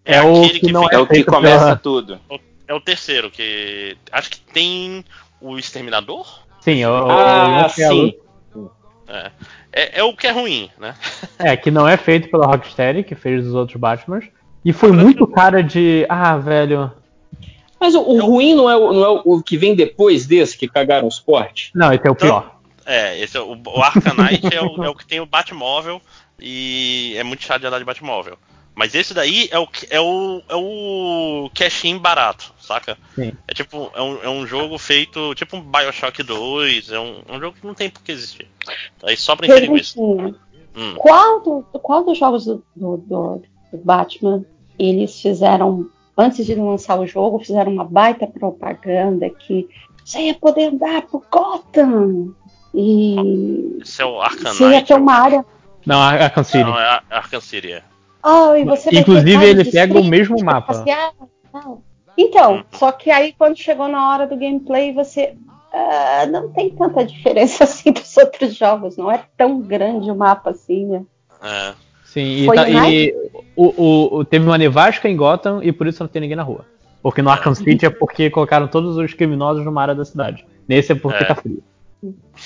É, 0.05 0.17
é 0.17 0.21
o 0.21 0.41
que, 0.41 0.59
que, 0.59 0.71
não 0.71 0.89
é, 0.89 0.95
é 0.95 0.97
o 0.97 1.05
que 1.05 1.23
começa 1.23 1.65
pela... 1.65 1.75
tudo. 1.75 2.19
É 2.67 2.73
o 2.73 2.79
terceiro, 2.79 3.29
que 3.31 3.97
acho 4.11 4.29
que 4.29 4.39
tem 4.39 5.03
o 5.41 5.57
Exterminador? 5.57 6.41
Sim, 6.61 6.85
o, 6.85 7.09
ah, 7.09 7.65
o 7.65 7.69
sim. 7.69 8.15
É. 9.07 9.31
É, 9.71 9.99
é, 9.99 10.03
o 10.03 10.15
que 10.15 10.27
é 10.27 10.31
ruim, 10.31 10.69
né? 10.77 10.95
É, 11.39 11.55
que 11.55 11.71
não 11.71 11.87
é 11.87 11.95
feito 11.95 12.29
pela 12.29 12.45
Rocksteady, 12.45 13.03
que 13.03 13.15
fez 13.15 13.47
os 13.47 13.53
outros 13.53 13.79
Batmans. 13.79 14.25
E 14.63 14.73
foi 14.73 14.91
muito 14.91 15.25
cara 15.25 15.63
de. 15.63 16.05
Ah, 16.09 16.37
velho. 16.37 16.91
Mas 17.79 17.95
o, 17.95 18.01
o 18.01 18.19
ruim 18.25 18.53
não 18.53 18.69
é, 18.69 18.75
o, 18.75 18.91
não 18.91 19.03
é 19.05 19.21
o 19.23 19.41
que 19.41 19.57
vem 19.57 19.73
depois 19.73 20.25
desse, 20.25 20.57
que 20.57 20.67
cagaram 20.67 21.07
os 21.07 21.17
portes? 21.17 21.71
Não, 21.73 21.93
esse 21.93 22.05
é 22.05 22.09
o 22.09 22.11
então, 22.11 22.15
pior. 22.15 22.59
É, 22.85 23.17
esse 23.19 23.37
é 23.37 23.39
o, 23.39 23.53
o 23.53 23.81
Arcanite 23.81 24.53
é, 24.53 24.61
o, 24.61 24.83
é 24.83 24.89
o 24.89 24.95
que 24.95 25.05
tem 25.05 25.21
o 25.21 25.25
Batmóvel 25.25 26.01
e 26.39 27.13
é 27.17 27.23
muito 27.23 27.43
chato 27.43 27.61
de 27.61 27.67
andar 27.67 27.79
de 27.79 27.85
Batmóvel. 27.85 28.37
Mas 28.79 28.95
esse 28.95 29.13
daí 29.13 29.49
é 29.51 29.59
o, 29.59 29.67
é 29.89 29.99
o, 29.99 30.41
é 30.47 30.55
o 30.55 31.51
cash-in 31.53 31.97
barato, 31.97 32.53
saca? 32.57 32.97
Sim. 33.13 33.33
É 33.45 33.53
tipo, 33.53 33.91
é 33.93 34.01
um, 34.01 34.23
é 34.23 34.29
um 34.29 34.47
jogo 34.47 34.77
feito, 34.77 35.35
tipo 35.35 35.57
um 35.57 35.61
Bioshock 35.61 36.23
2, 36.23 36.89
é 36.89 36.97
um, 36.97 37.21
é 37.27 37.33
um 37.35 37.39
jogo 37.41 37.57
que 37.59 37.67
não 37.67 37.73
tem 37.73 37.89
por 37.89 38.01
que 38.01 38.13
existir. 38.13 38.47
Aí 39.03 39.17
só 39.17 39.35
pra 39.35 39.47
encher 39.47 39.69
isso. 39.73 40.01
Hum. 40.01 40.95
Qual, 40.95 41.41
do, 41.41 41.61
qual 41.79 42.05
dos 42.05 42.17
jogos 42.17 42.45
do, 42.45 42.63
do, 42.73 42.97
do, 42.97 43.43
Batman 43.83 44.45
eles 44.79 45.21
fizeram, 45.21 45.89
antes 46.17 46.45
de 46.45 46.55
lançar 46.55 46.97
o 47.01 47.05
jogo, 47.05 47.39
fizeram 47.39 47.73
uma 47.73 47.83
baita 47.83 48.27
propaganda 48.27 49.29
que 49.29 49.67
você 50.05 50.21
ia 50.21 50.35
poder 50.35 50.69
andar 50.69 51.01
por 51.01 51.25
Gotham 51.29 52.33
e. 52.73 53.77
Esse 53.81 54.01
é 54.01 54.05
o 54.05 54.21
Arkham 54.21 54.53
Você 54.53 54.69
ia 54.69 54.81
ter 54.81 54.93
uma 54.93 55.15
área. 55.15 55.45
Não, 55.85 56.01
Arkham 56.01 56.45
City. 56.45 56.63
Não, 56.63 56.79
é 56.79 57.01
Arkham 57.09 57.41
City, 57.41 57.73
é. 57.73 57.88
Oh, 58.23 58.55
e 58.55 58.63
você 58.65 58.89
Inclusive, 58.91 59.45
ele 59.45 59.65
pega 59.65 59.97
o 59.97 60.03
mesmo 60.03 60.43
mapa. 60.43 60.83
Então, 62.17 62.55
uhum. 62.55 62.63
só 62.73 62.91
que 62.91 63.09
aí 63.09 63.33
quando 63.37 63.57
chegou 63.57 63.87
na 63.87 64.11
hora 64.11 64.27
do 64.27 64.35
gameplay, 64.35 64.93
você. 64.93 65.35
Uh, 65.71 66.31
não 66.31 66.49
tem 66.49 66.71
tanta 66.71 67.05
diferença 67.05 67.63
assim 67.65 67.91
dos 67.91 68.17
outros 68.17 68.55
jogos. 68.55 68.97
Não 68.97 69.11
é 69.11 69.23
tão 69.37 69.61
grande 69.61 70.09
o 70.09 70.15
mapa 70.15 70.49
assim, 70.49 70.85
né? 70.85 71.03
É. 71.41 71.73
Sim, 72.03 72.43
e, 72.43 72.47
tá, 72.47 72.89
e 72.89 73.13
o, 73.55 74.17
o, 74.17 74.25
teve 74.25 74.43
uma 74.43 74.57
nevasca 74.57 75.07
em 75.07 75.15
Gotham 75.15 75.61
e 75.61 75.71
por 75.71 75.85
isso 75.85 76.01
não 76.01 76.07
tem 76.07 76.23
ninguém 76.23 76.35
na 76.35 76.43
rua. 76.43 76.65
Porque 77.03 77.21
no 77.21 77.29
Arkham 77.29 77.53
City 77.53 77.85
é 77.85 77.89
porque 77.89 78.31
colocaram 78.31 78.67
todos 78.67 78.97
os 78.97 79.13
criminosos 79.13 79.63
numa 79.63 79.81
área 79.81 79.95
da 79.95 80.03
cidade. 80.03 80.45
Nesse 80.67 80.91
é 80.91 80.95
porque 80.95 81.23
é. 81.23 81.27
tá 81.27 81.35
frio. 81.35 81.63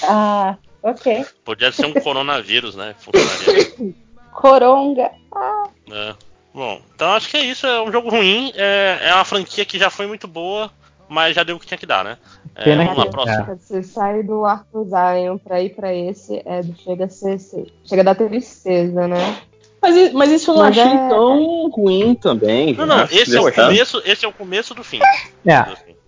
Ah, 0.04 0.58
ok. 0.84 1.26
Podia 1.46 1.72
ser 1.72 1.86
um 1.86 1.94
coronavírus, 1.94 2.76
né? 2.76 2.94
Funcionaria. 3.00 3.94
Coronga. 4.34 5.12
Ah. 5.34 5.64
É. 5.92 6.16
Bom, 6.54 6.80
então 6.94 7.12
acho 7.14 7.30
que 7.30 7.38
é 7.38 7.46
isso. 7.46 7.66
É 7.66 7.82
um 7.82 7.92
jogo 7.92 8.10
ruim. 8.10 8.52
É, 8.56 9.00
é 9.02 9.14
uma 9.16 9.26
franquia 9.26 9.66
que 9.66 9.80
já 9.80 9.90
foi 9.90 10.06
muito 10.06 10.28
boa, 10.28 10.70
mas 11.10 11.36
já 11.36 11.44
deu 11.44 11.56
o 11.56 11.60
que 11.60 11.66
tinha 11.66 11.78
que 11.78 11.86
dar, 11.86 12.04
né? 12.04 12.18
É, 12.56 12.64
Pena 12.64 12.86
vamos 12.86 12.98
lá, 12.98 13.10
próximo. 13.10 13.46
Você 13.60 13.82
sai 13.82 14.22
do 14.24 14.46
Arthur 14.46 14.86
Zion 14.86 15.38
pra 15.38 15.62
ir 15.62 15.70
pra 15.76 15.94
esse, 15.94 16.36
é, 16.46 16.62
chega 16.84 17.06
a 17.06 17.10
ser. 17.10 17.40
Chega 17.84 18.02
a 18.02 18.06
dar 18.06 18.16
tristeza, 18.16 19.08
né? 19.08 19.38
Mas, 19.82 20.14
mas 20.14 20.32
isso 20.32 20.52
eu 20.52 20.56
não 20.56 20.62
mas 20.62 20.78
achei 20.78 20.94
é... 20.94 21.10
tão 21.10 21.70
ruim 21.70 22.16
também. 22.16 22.74
Não, 22.74 22.86
não, 22.86 23.04
esse 23.04 23.36
é, 23.36 23.42
o 23.42 23.52
começo, 23.52 24.02
esse 24.06 24.24
é 24.24 24.28
o 24.28 24.32
começo 24.32 24.74
do 24.74 24.84
fim. 24.84 25.00
É. 25.46 25.66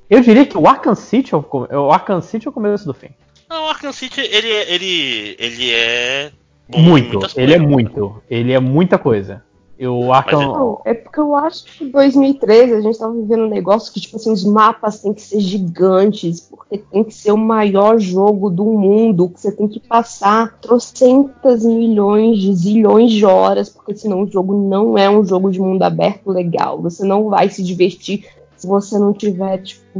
Eu 0.09 0.21
diria 0.21 0.45
que 0.45 0.57
o 0.57 0.65
Arkham 0.65 0.95
City 0.95 1.33
é 1.33 1.37
o, 1.37 1.45
o 1.51 1.91
Arkham 1.91 2.21
City 2.21 2.47
é 2.47 2.49
o 2.49 2.53
começo 2.53 2.85
do 2.85 2.93
fim. 2.93 3.09
Não, 3.49 3.65
o 3.65 3.67
Arkham 3.67 3.91
City, 3.91 4.21
ele, 4.21 4.47
ele, 4.47 5.35
ele 5.37 5.73
é 5.73 6.31
muito, 6.73 7.19
ele 7.35 7.53
é 7.53 7.59
muito. 7.59 8.21
Ele 8.29 8.53
é 8.53 8.59
muita 8.59 8.97
coisa. 8.97 9.43
Eu 9.77 10.13
Arkham... 10.13 10.81
É, 10.85 10.91
é 10.91 10.93
porque 10.93 11.19
eu 11.19 11.35
acho 11.35 11.65
que 11.65 11.83
em 11.83 11.89
2013 11.89 12.73
a 12.73 12.81
gente 12.81 12.97
tava 12.97 13.13
vivendo 13.13 13.43
um 13.43 13.49
negócio 13.49 13.91
que, 13.93 13.99
tipo 13.99 14.15
assim, 14.15 14.31
os 14.31 14.45
mapas 14.45 15.01
têm 15.01 15.13
que 15.13 15.21
ser 15.21 15.41
gigantes, 15.41 16.39
porque 16.39 16.77
tem 16.77 17.03
que 17.03 17.13
ser 17.13 17.33
o 17.33 17.37
maior 17.37 17.99
jogo 17.99 18.49
do 18.49 18.63
mundo, 18.63 19.29
que 19.29 19.39
você 19.39 19.51
tem 19.51 19.67
que 19.67 19.81
passar 19.81 20.57
trocentas 20.59 21.65
milhões 21.65 22.39
de 22.39 22.53
zilhões 22.53 23.11
de 23.11 23.25
horas, 23.25 23.67
porque 23.67 23.93
senão 23.95 24.23
o 24.23 24.31
jogo 24.31 24.53
não 24.53 24.97
é 24.97 25.09
um 25.09 25.25
jogo 25.25 25.51
de 25.51 25.59
mundo 25.59 25.83
aberto 25.83 26.31
legal. 26.31 26.81
Você 26.81 27.05
não 27.05 27.29
vai 27.29 27.49
se 27.49 27.61
divertir 27.61 28.25
se 28.55 28.65
você 28.65 28.97
não 28.97 29.11
tiver, 29.11 29.57
tipo, 29.57 29.99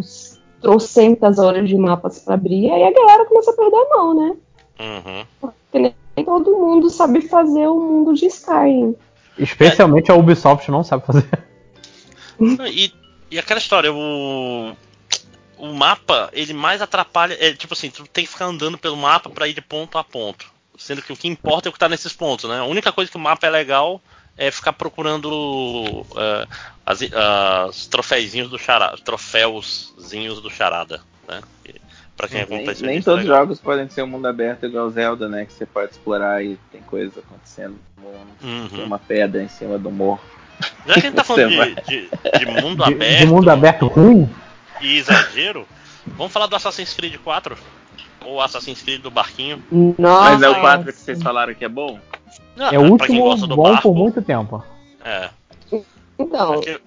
trocentas 0.61 1.37
horas 1.37 1.67
de 1.67 1.77
mapas 1.77 2.19
para 2.19 2.35
abrir. 2.35 2.67
E 2.67 2.71
aí 2.71 2.83
a 2.83 2.93
galera 2.93 3.25
começa 3.25 3.51
a 3.51 3.55
perder 3.55 3.75
a 3.75 3.97
mão, 3.97 4.15
né? 4.15 4.35
Uhum. 4.79 5.25
Porque 5.41 5.93
nem 6.15 6.25
todo 6.25 6.51
mundo 6.51 6.89
sabe 6.89 7.21
fazer 7.21 7.67
o 7.67 7.79
mundo 7.79 8.13
de 8.13 8.25
Skyrim. 8.27 8.95
Especialmente 9.37 10.11
a 10.11 10.15
Ubisoft 10.15 10.69
não 10.71 10.83
sabe 10.83 11.05
fazer. 11.05 11.27
E, 12.69 12.93
e 13.31 13.39
aquela 13.39 13.59
história, 13.59 13.91
o, 13.93 14.75
o 15.57 15.73
mapa, 15.73 16.29
ele 16.33 16.53
mais 16.53 16.81
atrapalha. 16.81 17.37
É, 17.39 17.53
tipo 17.53 17.73
assim, 17.73 17.89
tu 17.89 18.05
tem 18.07 18.25
que 18.25 18.31
ficar 18.31 18.45
andando 18.45 18.77
pelo 18.77 18.97
mapa 18.97 19.29
para 19.29 19.47
ir 19.47 19.53
de 19.53 19.61
ponto 19.61 19.97
a 19.97 20.03
ponto. 20.03 20.45
Sendo 20.77 21.01
que 21.01 21.13
o 21.13 21.17
que 21.17 21.27
importa 21.27 21.67
é 21.67 21.69
o 21.69 21.73
que 21.73 21.79
tá 21.79 21.87
nesses 21.87 22.13
pontos, 22.13 22.49
né? 22.49 22.59
A 22.59 22.65
única 22.65 22.91
coisa 22.91 23.09
que 23.09 23.17
o 23.17 23.19
mapa 23.19 23.47
é 23.47 23.49
legal 23.49 24.01
é 24.37 24.51
ficar 24.51 24.73
procurando 24.73 25.31
uh, 25.31 26.47
as, 26.85 26.99
as 27.01 27.85
troféuzinhos 27.87 28.49
do 28.49 28.59
charada, 28.59 28.97
troféuzinhos 28.97 30.41
do 30.41 30.49
charada, 30.49 31.01
né? 31.27 31.41
Pra 32.15 32.27
quem 32.29 32.45
nem, 32.47 32.65
nem 32.65 33.01
todos 33.01 33.21
os 33.21 33.27
jogos 33.27 33.59
podem 33.59 33.89
ser 33.89 34.01
um 34.03 34.07
mundo 34.07 34.25
aberto 34.25 34.65
igual 34.65 34.89
Zelda, 34.89 35.27
né? 35.27 35.45
Que 35.45 35.53
você 35.53 35.65
pode 35.65 35.91
explorar 35.91 36.43
e 36.43 36.57
tem 36.71 36.81
coisas 36.81 37.17
acontecendo 37.17 37.75
no 37.97 38.03
mundo. 38.03 38.27
Uhum. 38.41 38.69
Tem 38.69 38.85
uma 38.85 38.99
pedra 38.99 39.43
em 39.43 39.49
cima 39.49 39.77
do 39.77 39.91
morro. 39.91 40.21
Já 40.85 40.93
que 40.93 40.99
a 40.99 41.03
gente 41.03 41.15
tá 41.15 41.23
falando 41.25 41.49
de, 41.49 41.75
de, 41.83 42.09
de, 42.39 42.45
mundo 42.61 42.83
de, 42.85 42.93
aberto. 42.93 43.19
De 43.19 43.25
mundo 43.25 43.49
aberto 43.49 43.87
ruim? 43.87 44.29
E 44.81 44.97
exagero, 44.97 45.67
vamos 46.05 46.31
falar 46.31 46.47
do 46.47 46.55
Assassin's 46.55 46.93
Creed 46.93 47.17
4? 47.17 47.57
Ou 48.25 48.41
Assassin's 48.41 48.81
Creed 48.81 49.01
do 49.01 49.11
barquinho? 49.11 49.61
Nossa. 49.97 50.31
Mas 50.31 50.41
é 50.41 50.49
o 50.49 50.61
4 50.61 50.93
que 50.93 50.99
vocês 50.99 51.21
falaram 51.21 51.53
que 51.53 51.65
é 51.65 51.69
bom? 51.69 51.99
Não, 52.55 52.69
é 52.69 52.79
o 52.79 52.91
último 52.91 53.35
bom 53.35 53.63
barco, 53.63 53.81
por 53.81 53.95
muito 53.95 54.21
tempo. 54.21 54.63
É. 55.03 55.29
Então, 56.17 56.53
Porque... 56.53 56.79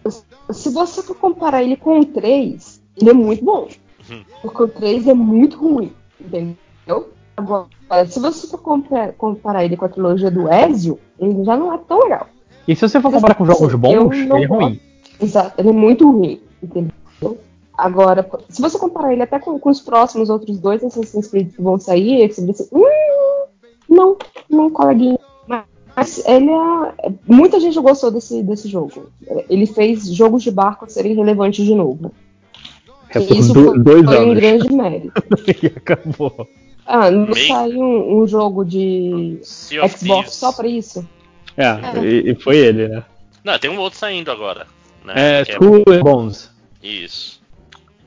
se 0.50 0.70
você 0.70 1.02
for 1.02 1.14
comparar 1.14 1.62
ele 1.62 1.76
com 1.76 2.00
o 2.00 2.04
3, 2.04 2.80
ele 2.96 3.10
é 3.10 3.12
muito 3.12 3.44
bom. 3.44 3.68
Uhum. 4.10 4.24
Porque 4.42 4.62
o 4.62 4.68
3 4.68 5.08
é 5.08 5.14
muito 5.14 5.58
ruim, 5.58 5.92
entendeu? 6.20 7.10
Agora, 7.36 7.68
se 8.06 8.18
você 8.18 8.46
for 8.48 8.58
comparar, 8.58 9.12
comparar 9.12 9.64
ele 9.64 9.76
com 9.76 9.84
a 9.84 9.88
trilogia 9.88 10.30
do 10.30 10.52
Ezio, 10.52 10.98
ele 11.18 11.44
já 11.44 11.56
não 11.56 11.72
é 11.72 11.78
tão 11.78 12.00
legal. 12.00 12.26
E 12.66 12.74
se 12.74 12.86
você 12.86 13.00
for 13.00 13.12
comparar 13.12 13.34
com 13.34 13.46
jogos 13.46 13.74
bons, 13.74 14.16
ele 14.16 14.44
é 14.44 14.46
ruim. 14.46 14.80
Exato, 15.20 15.60
ele 15.60 15.68
é 15.70 15.72
muito 15.72 16.10
ruim, 16.10 16.40
entendeu? 16.62 16.92
Agora, 17.78 18.28
se 18.48 18.60
você 18.60 18.76
comparar 18.76 19.12
ele 19.12 19.22
até 19.22 19.38
com, 19.38 19.56
com 19.58 19.70
os 19.70 19.80
próximos 19.80 20.28
outros 20.28 20.58
dois 20.58 20.82
Assassin's 20.82 21.28
Creed 21.28 21.54
que 21.54 21.62
vão 21.62 21.78
sair, 21.78 22.28
você 22.28 22.40
vai 22.40 22.50
dizer, 22.50 22.68
hum, 22.72 23.46
não, 23.88 24.16
não, 24.50 24.68
coleguinha. 24.68 25.18
Mas 25.46 25.64
Mas 25.94 26.26
ele 26.26 26.50
é. 26.50 27.12
Muita 27.24 27.60
gente 27.60 27.78
gostou 27.80 28.10
desse, 28.10 28.42
desse 28.42 28.68
jogo. 28.68 29.06
Ele 29.48 29.64
fez 29.64 30.12
jogos 30.12 30.42
de 30.42 30.50
barco 30.50 30.90
serem 30.90 31.14
relevantes 31.14 31.64
de 31.64 31.74
novo. 31.74 32.10
É 33.10 33.20
por 33.20 33.36
isso 33.36 33.52
do, 33.52 33.82
dois 33.82 34.04
foi 34.04 34.16
anos. 34.16 34.30
um 34.30 34.34
grande 34.34 34.72
mérito. 34.72 35.22
e 35.62 35.66
acabou. 35.66 36.48
Ah, 36.86 37.10
não 37.10 37.28
Meio... 37.28 37.46
saiu 37.48 37.80
um, 37.80 38.22
um, 38.22 38.26
jogo 38.26 38.64
de 38.64 39.38
Xbox 39.42 40.34
só 40.34 40.52
pra 40.52 40.66
isso? 40.66 41.06
É, 41.56 41.66
é. 41.66 42.04
E, 42.04 42.30
e, 42.30 42.34
foi 42.34 42.56
ele, 42.56 42.88
né? 42.88 43.04
Não, 43.44 43.58
tem 43.58 43.70
um 43.70 43.78
outro 43.78 43.98
saindo 43.98 44.30
agora. 44.30 44.66
Né? 45.04 45.40
É, 45.40 45.44
True 45.44 45.84
é... 45.86 45.98
Bones. 45.98 46.50
Isso. 46.82 47.40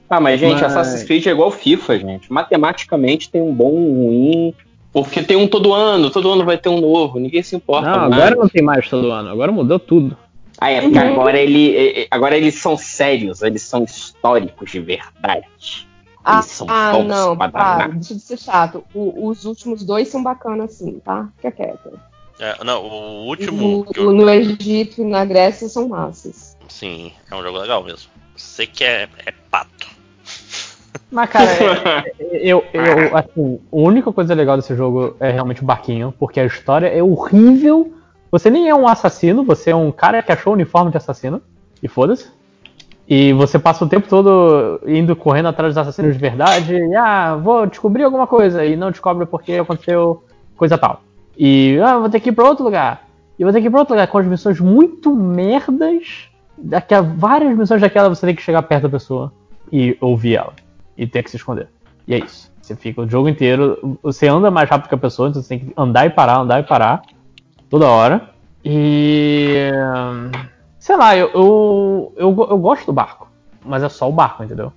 Ah, 0.10 0.20
mas 0.20 0.40
gente, 0.40 0.62
mas... 0.62 0.64
Assassin's 0.64 1.04
Creed 1.04 1.26
é 1.28 1.32
igual 1.32 1.52
FIFA, 1.52 2.00
gente. 2.00 2.32
Matematicamente 2.32 3.30
tem 3.30 3.42
um 3.42 3.54
bom, 3.54 3.72
um 3.72 4.06
ruim. 4.06 4.54
Porque 4.92 5.24
tem 5.24 5.38
um 5.38 5.48
todo 5.48 5.74
ano, 5.74 6.10
todo 6.10 6.30
ano 6.30 6.44
vai 6.44 6.58
ter 6.58 6.68
um 6.68 6.82
novo, 6.82 7.18
ninguém 7.18 7.42
se 7.42 7.56
importa. 7.56 7.90
Não, 7.90 8.10
mais. 8.10 8.14
agora 8.14 8.36
não 8.36 8.50
tem 8.50 8.62
mais 8.62 8.90
todo 8.90 9.10
ano, 9.10 9.30
agora 9.30 9.52
mudou 9.52 9.80
tudo. 9.80 10.18
Ah, 10.62 10.70
é 10.70 10.80
porque 10.80 11.00
uhum. 11.00 11.14
agora, 11.14 11.40
ele, 11.40 12.08
agora 12.12 12.38
eles 12.38 12.54
são 12.54 12.78
sérios, 12.78 13.42
eles 13.42 13.64
são 13.64 13.84
históricos 13.84 14.70
de 14.70 14.80
verdade. 14.80 15.90
Ah, 16.24 16.42
ah 16.68 17.00
não, 17.02 17.36
para, 17.36 17.88
deixa 17.88 18.14
de 18.14 18.20
ser 18.20 18.38
chato. 18.38 18.84
O, 18.94 19.28
os 19.28 19.46
últimos 19.46 19.84
dois 19.84 20.08
são 20.10 20.22
bacanas 20.22 20.76
assim, 20.76 21.00
tá? 21.00 21.30
Fica 21.38 21.52
quieto. 21.52 22.00
É, 22.40 22.64
não, 22.64 22.84
o 22.84 23.26
último. 23.26 23.80
O, 23.80 23.86
eu... 23.96 24.14
No 24.14 24.30
Egito 24.30 25.02
e 25.02 25.04
na 25.04 25.26
Grécia 25.26 25.68
são 25.68 25.88
massas. 25.88 26.56
Sim, 26.70 27.12
é 27.32 27.36
um 27.36 27.42
jogo 27.42 27.58
legal 27.58 27.84
mesmo. 27.84 28.12
Você 28.36 28.68
que 28.68 28.84
é, 28.84 29.10
é 29.26 29.34
pato. 29.50 29.90
Mas, 31.10 31.28
cara, 31.28 31.50
é, 31.50 32.14
eu, 32.40 32.64
eu, 32.72 33.18
assim, 33.18 33.60
a 33.72 33.76
única 33.76 34.14
coisa 34.14 34.36
legal 34.36 34.58
desse 34.58 34.76
jogo 34.76 35.16
é 35.20 35.32
realmente 35.32 35.64
o 35.64 35.66
barquinho, 35.66 36.14
porque 36.20 36.40
a 36.40 36.46
história 36.46 36.86
é 36.86 37.02
horrível. 37.02 37.92
Você 38.32 38.50
nem 38.50 38.70
é 38.70 38.76
um 38.76 38.88
assassino, 38.88 39.44
você 39.44 39.72
é 39.72 39.76
um 39.76 39.92
cara 39.92 40.24
que 40.24 40.32
achou 40.32 40.54
o 40.54 40.56
uniforme 40.56 40.90
de 40.90 40.98
assassino, 40.98 41.42
e 41.84 41.88
foda-se. 41.88 42.32
E 43.08 43.34
você 43.34 43.60
passa 43.60 43.84
o 43.84 43.90
tempo 43.90 44.08
todo 44.08 44.80
indo 44.88 45.16
correndo 45.16 45.50
atrás 45.50 45.74
dos 45.74 45.78
assassinos 45.78 46.14
de 46.14 46.20
verdade, 46.20 46.76
e 46.76 46.96
ah, 46.96 47.36
vou 47.36 47.66
descobrir 47.66 48.04
alguma 48.04 48.26
coisa, 48.26 48.64
e 48.66 48.76
não 48.78 48.90
descobre 48.90 49.26
porque 49.26 49.54
aconteceu 49.54 50.24
coisa 50.56 50.78
tal. 50.78 51.02
E 51.38 51.78
ah, 51.84 51.98
vou 51.98 52.10
ter 52.10 52.20
que 52.22 52.30
ir 52.30 52.32
pra 52.32 52.48
outro 52.48 52.64
lugar. 52.64 53.06
E 53.38 53.44
vou 53.44 53.52
ter 53.52 53.60
que 53.60 53.68
ir 53.68 53.70
pra 53.70 53.80
outro 53.80 53.96
lugar 53.96 54.08
com 54.08 54.18
as 54.18 54.26
missões 54.26 54.60
muito 54.60 55.16
merdas. 55.16 56.30
Daqui 56.58 56.94
a 56.94 57.02
várias 57.02 57.58
missões 57.58 57.82
daquela 57.82 58.08
você 58.08 58.26
tem 58.28 58.36
que 58.36 58.42
chegar 58.42 58.62
perto 58.62 58.84
da 58.84 58.90
pessoa 58.90 59.34
e 59.72 59.98
ouvir 60.00 60.36
ela. 60.36 60.54
E 60.96 61.08
ter 61.08 61.24
que 61.24 61.32
se 61.32 61.38
esconder. 61.38 61.68
E 62.08 62.14
é 62.14 62.20
isso. 62.20 62.52
Você 62.62 62.76
fica 62.76 63.02
o 63.02 63.10
jogo 63.10 63.28
inteiro. 63.28 63.98
Você 64.04 64.28
anda 64.28 64.52
mais 64.52 64.70
rápido 64.70 64.88
que 64.88 64.96
a 64.96 64.98
pessoa, 64.98 65.30
então 65.30 65.42
você 65.42 65.50
tem 65.50 65.60
que 65.60 65.74
andar 65.76 66.06
e 66.06 66.12
parar, 66.12 66.40
andar 66.40 66.60
e 66.60 66.64
parar. 66.64 67.02
Toda 67.72 67.88
hora. 67.88 68.30
E 68.64 69.72
Sei 70.82 70.98
lá, 70.98 71.16
eu, 71.16 71.30
eu, 71.34 72.14
eu, 72.18 72.48
eu 72.50 72.58
gosto 72.58 72.88
do 72.88 72.92
barco, 72.92 73.32
mas 73.64 73.84
é 73.84 73.88
só 73.88 74.10
o 74.10 74.12
barco, 74.12 74.44
entendeu? 74.44 74.74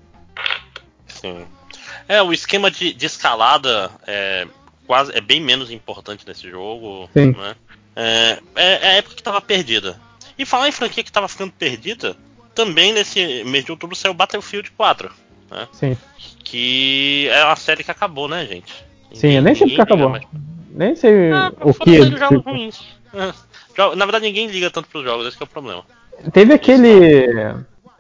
Sim. 1.07 1.47
É, 2.07 2.23
o 2.23 2.31
esquema 2.31 2.71
de, 2.71 2.93
de 2.93 3.07
escalada 3.07 3.91
é, 4.07 4.47
quase, 4.87 5.17
é 5.17 5.21
bem 5.23 5.41
menos 5.41 5.71
importante 5.71 6.27
nesse 6.27 6.49
jogo. 6.51 7.09
Sim. 7.15 7.33
Né? 7.33 7.57
É, 7.97 8.39
é, 8.55 8.73
é, 8.73 8.89
a 8.91 8.93
época 8.93 9.17
que 9.17 9.23
tava 9.23 9.41
perdida. 9.41 9.99
E 10.39 10.45
falar 10.45 10.69
em 10.69 10.73
franquia 10.73 11.03
que 11.03 11.11
tava 11.11 11.27
ficando 11.27 11.53
perdida, 11.53 12.15
também 12.55 12.93
nesse 12.93 13.43
mês 13.45 13.65
de 13.65 13.71
outubro 13.71 13.97
saiu 13.97 14.13
Battlefield 14.13 14.71
4. 14.73 15.11
Né? 15.51 15.69
Sim. 15.73 15.97
Que 16.45 17.29
é 17.33 17.45
uma 17.47 17.57
série 17.57 17.83
que 17.83 17.91
acabou, 17.91 18.29
né, 18.29 18.45
gente? 18.45 18.73
Sim, 19.15 19.33
eu 19.33 19.43
nem 19.43 19.55
sei 19.55 19.69
porque 19.69 19.81
acabou. 19.81 20.11
Mais... 20.11 20.25
Nem 20.75 20.97
sei 20.97 21.31
ah, 21.31 21.53
o 21.61 21.73
que. 21.73 22.03
Jogos 22.03 22.29
tipo... 22.29 22.51
ruins. 22.51 22.97
É. 23.15 23.95
Na 23.95 24.05
verdade, 24.05 24.27
ninguém 24.27 24.49
liga 24.49 24.71
tanto 24.71 24.89
pros 24.89 25.05
jogos, 25.05 25.27
esse 25.27 25.41
é 25.41 25.45
o 25.45 25.47
problema. 25.47 25.85
Teve 26.33 26.53
aquele. 26.53 27.27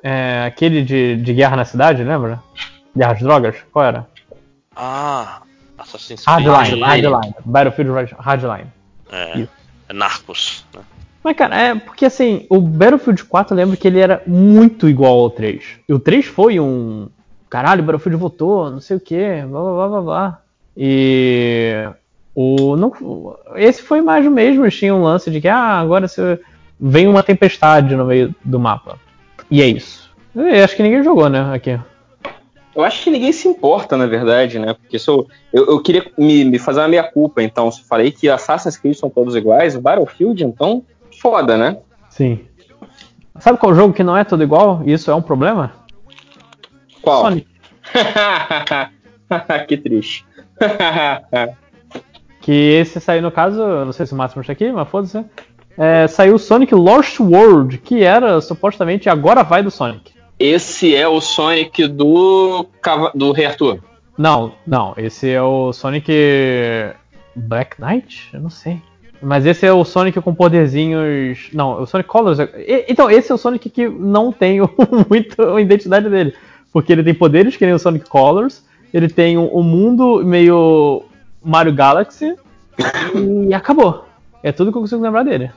É, 0.02 0.44
aquele 0.46 0.82
de, 0.82 1.16
de 1.16 1.32
guerra 1.32 1.56
na 1.56 1.64
cidade, 1.64 2.02
lembra? 2.02 2.42
Guerra 2.94 3.12
às 3.12 3.20
drogas? 3.20 3.56
Qual 3.72 3.84
era? 3.84 4.06
Ah, 4.74 5.42
Assassin's 5.78 6.24
Creed. 6.24 6.46
Hardline, 6.46 6.82
Hardline. 6.82 7.34
Battlefield 7.44 8.14
Hardline. 8.18 8.70
É, 9.10 9.46
é 9.88 9.92
Narcos. 9.92 10.64
Né? 10.74 10.82
Mas, 11.22 11.36
cara, 11.36 11.56
é 11.56 11.74
porque 11.74 12.04
assim, 12.04 12.46
o 12.50 12.60
Battlefield 12.60 13.24
4 13.24 13.54
eu 13.54 13.56
lembro 13.56 13.76
que 13.76 13.88
ele 13.88 13.98
era 13.98 14.22
muito 14.26 14.88
igual 14.88 15.20
ao 15.20 15.30
3. 15.30 15.64
E 15.88 15.94
o 15.94 15.98
3 15.98 16.26
foi 16.26 16.60
um. 16.60 17.08
Caralho, 17.48 17.82
o 17.82 17.86
Battlefield 17.86 18.20
voltou, 18.20 18.70
não 18.70 18.80
sei 18.80 18.96
o 18.96 19.00
que, 19.00 19.16
blá 19.46 19.60
blá 19.60 19.72
blá 19.72 19.88
blá 19.88 20.00
blá. 20.00 20.42
E. 20.76 21.88
O, 22.34 22.76
não, 22.76 22.92
esse 23.54 23.80
foi 23.82 24.02
mais 24.02 24.26
o 24.26 24.30
mesmo, 24.30 24.68
tinha 24.68 24.94
um 24.94 25.02
lance 25.02 25.30
de 25.30 25.40
que, 25.40 25.48
ah, 25.48 25.78
agora 25.78 26.08
você 26.08 26.40
vem 26.80 27.06
uma 27.06 27.22
tempestade 27.22 27.94
no 27.94 28.04
meio 28.04 28.34
do 28.44 28.58
mapa. 28.58 28.98
E 29.50 29.62
é 29.62 29.66
isso. 29.66 30.10
Eu 30.34 30.64
acho 30.64 30.74
que 30.74 30.82
ninguém 30.82 31.04
jogou, 31.04 31.28
né, 31.28 31.54
aqui. 31.54 31.78
Eu 32.74 32.82
acho 32.82 33.04
que 33.04 33.10
ninguém 33.10 33.30
se 33.30 33.46
importa, 33.46 33.96
na 33.96 34.06
verdade, 34.06 34.58
né? 34.58 34.74
Porque 34.74 34.98
se 34.98 35.08
eu, 35.08 35.28
eu, 35.52 35.66
eu 35.66 35.80
queria 35.80 36.10
me, 36.18 36.44
me, 36.44 36.58
fazer 36.58 36.80
uma 36.80 36.88
meia 36.88 37.04
culpa, 37.04 37.40
então. 37.40 37.70
Se 37.70 37.82
eu 37.82 37.84
falei 37.86 38.10
que 38.10 38.28
Assassin's 38.28 38.76
Creed 38.76 38.96
são 38.96 39.08
todos 39.08 39.36
iguais, 39.36 39.76
o 39.76 39.80
Battlefield, 39.80 40.42
então, 40.42 40.82
foda, 41.20 41.56
né? 41.56 41.78
Sim. 42.10 42.40
Sabe 43.38 43.58
qual 43.58 43.74
jogo 43.74 43.94
que 43.94 44.02
não 44.02 44.16
é 44.16 44.24
todo 44.24 44.42
igual? 44.42 44.82
E 44.84 44.92
isso 44.92 45.08
é 45.08 45.14
um 45.14 45.22
problema? 45.22 45.72
Qual? 47.00 47.22
Sonic. 47.22 47.46
que 49.68 49.76
triste. 49.76 50.26
que 52.44 52.52
esse 52.52 53.00
saiu 53.00 53.22
no 53.22 53.30
caso, 53.30 53.58
não 53.58 53.92
sei 53.92 54.04
se 54.04 54.12
o 54.12 54.16
Máximo 54.16 54.42
está 54.42 54.52
aqui, 54.52 54.70
mas 54.70 54.88
foda-se 54.88 55.24
é, 55.78 56.06
saiu 56.06 56.38
Sonic 56.38 56.74
Lost 56.74 57.18
World, 57.18 57.78
que 57.78 58.02
era 58.02 58.40
supostamente 58.40 59.08
agora 59.08 59.42
vai 59.42 59.62
do 59.62 59.70
Sonic. 59.70 60.12
Esse 60.38 60.94
é 60.94 61.08
o 61.08 61.20
Sonic 61.20 61.86
do 61.88 62.66
do 63.14 63.32
Rei 63.32 63.46
Arthur. 63.46 63.80
Não, 64.16 64.52
não, 64.66 64.94
esse 64.96 65.30
é 65.30 65.42
o 65.42 65.72
Sonic 65.72 66.12
Black 67.34 67.80
Knight? 67.80 68.28
Eu 68.32 68.40
não 68.40 68.50
sei. 68.50 68.80
Mas 69.22 69.46
esse 69.46 69.64
é 69.64 69.72
o 69.72 69.84
Sonic 69.84 70.20
com 70.20 70.34
poderzinhos. 70.34 71.48
Não, 71.52 71.80
o 71.80 71.86
Sonic 71.86 72.08
Colors. 72.08 72.38
Então, 72.86 73.10
esse 73.10 73.32
é 73.32 73.34
o 73.34 73.38
Sonic 73.38 73.70
que 73.70 73.88
não 73.88 74.30
tem 74.30 74.60
muito 75.08 75.42
a 75.42 75.60
identidade 75.60 76.10
dele. 76.10 76.34
Porque 76.70 76.92
ele 76.92 77.02
tem 77.02 77.14
poderes 77.14 77.56
que 77.56 77.64
nem 77.64 77.74
o 77.74 77.78
Sonic 77.78 78.08
Colors. 78.08 78.62
Ele 78.92 79.08
tem 79.08 79.38
um 79.38 79.62
mundo 79.62 80.22
meio 80.24 81.04
Mario 81.44 81.72
Galaxy. 81.72 82.36
E 83.14 83.54
acabou. 83.54 84.04
É 84.42 84.50
tudo 84.52 84.72
que 84.72 84.78
eu 84.78 84.82
consigo 84.82 85.02
lembrar 85.02 85.22
dele. 85.22 85.50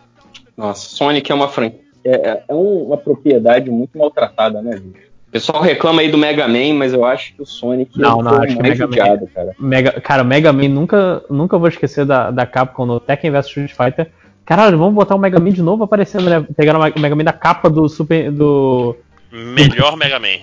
Nossa, 0.56 0.88
Sonic 0.90 1.32
é 1.32 1.36
uma 1.36 1.48
franquia. 1.48 1.82
É, 2.04 2.30
é, 2.30 2.44
é 2.48 2.54
uma 2.54 2.98
propriedade 2.98 3.70
muito 3.70 3.98
maltratada, 3.98 4.62
né, 4.62 4.74
gente? 4.74 5.08
O 5.28 5.32
pessoal 5.32 5.62
reclama 5.62 6.02
aí 6.02 6.10
do 6.10 6.18
Mega 6.18 6.48
Man, 6.48 6.74
mas 6.76 6.94
eu 6.94 7.04
acho 7.04 7.36
que 7.36 7.42
o 7.42 7.46
Sonic 7.46 8.00
não, 8.00 8.22
não, 8.22 8.42
acho 8.42 8.56
mais 8.56 8.70
Mega 8.70 8.76
judiado, 8.76 9.26
Man, 9.26 9.32
cara. 9.34 9.56
Mega, 9.60 9.92
cara, 10.00 10.24
Mega 10.24 10.54
Man 10.54 10.70
nunca, 10.70 11.22
nunca 11.30 11.58
vou 11.58 11.68
esquecer 11.68 12.06
da, 12.06 12.32
da 12.32 12.46
Capcom 12.46 12.86
no 12.86 13.00
Tekken 13.00 13.32
vs 13.32 13.48
Street 13.48 13.74
Fighter. 13.74 14.10
Caralho, 14.46 14.78
vamos 14.78 14.96
botar 14.96 15.16
o 15.16 15.20
Mega 15.20 15.40
Man 15.40 15.52
de 15.52 15.62
novo 15.62 15.84
aparecendo, 15.84 16.30
né? 16.30 16.46
Pegaram 16.56 16.80
o 16.80 17.00
Mega 17.00 17.16
Man 17.16 17.26
da 17.26 17.34
capa 17.34 17.70
do 17.70 17.90
Super. 17.90 18.32
do. 18.32 18.96
Melhor 19.30 19.98
Mega 19.98 20.18
Man, 20.18 20.40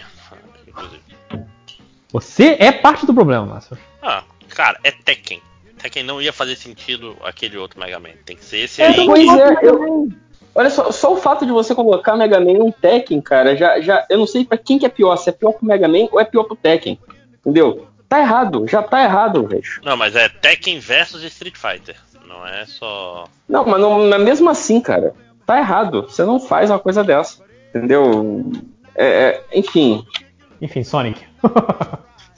inclusive. 0.69 1.03
Você 2.13 2.57
é 2.61 2.71
parte 2.71 3.07
do 3.07 3.15
problema, 3.15 3.47
Márcio. 3.47 3.77
Ah, 4.03 4.23
cara, 4.55 4.79
é 4.83 4.91
Tekken. 4.91 5.43
Tekken 5.79 6.03
não 6.03 6.23
ia 6.23 6.33
fazer 6.33 6.57
sentido 6.57 7.17
aquele 7.23 7.59
outro 7.59 7.79
Mega 7.79 7.99
Man. 7.99 8.11
Tem 8.25 8.37
que 8.37 8.45
ser 8.45 8.59
esse 8.61 8.81
é, 8.81 8.87
aí. 8.87 9.07
Pois 9.07 9.29
é, 9.29 9.59
eu, 9.63 10.09
olha 10.55 10.71
só, 10.71 10.91
só 10.91 11.13
o 11.13 11.17
fato 11.17 11.45
de 11.45 11.53
você 11.53 11.75
colocar 11.75 12.17
Mega 12.17 12.41
Man 12.41 12.55
num 12.55 12.71
Tekken, 12.71 13.21
cara, 13.21 13.57
já, 13.57 13.81
já 13.81 14.07
eu 14.09 14.19
não 14.19 14.27
sei 14.27 14.45
para 14.45 14.57
quem 14.57 14.79
que 14.79 14.87
é 14.87 14.89
pior, 14.89 15.17
se 15.17 15.29
é 15.29 15.33
pior 15.33 15.53
pro 15.53 15.67
Mega 15.67 15.89
Man 15.89 16.09
ou 16.11 16.21
é 16.21 16.25
pior 16.25 16.45
pro 16.45 16.57
Tekken. 16.57 16.99
Entendeu? 17.41 17.87
Tá 18.09 18.21
errado, 18.21 18.67
já 18.69 18.83
tá 18.83 19.03
errado, 19.03 19.47
velho. 19.47 19.63
Não, 19.83 19.97
mas 19.97 20.15
é 20.15 20.29
Tekken 20.29 20.79
versus 20.79 21.23
Street 21.25 21.57
Fighter. 21.57 21.97
Não 22.27 22.47
é 22.47 22.65
só. 22.65 23.25
Não, 23.49 23.65
mas, 23.65 23.81
não, 23.81 24.09
mas 24.09 24.23
mesmo 24.23 24.49
assim, 24.49 24.81
cara, 24.81 25.15
tá 25.45 25.59
errado. 25.59 26.03
Você 26.09 26.25
não 26.25 26.41
faz 26.41 26.71
uma 26.71 26.79
coisa 26.79 27.05
dessa. 27.05 27.43
Entendeu? 27.71 28.51
É, 28.95 29.07
é, 29.07 29.45
enfim. 29.53 30.07
Enfim, 30.61 30.85
Sonic. 30.85 31.21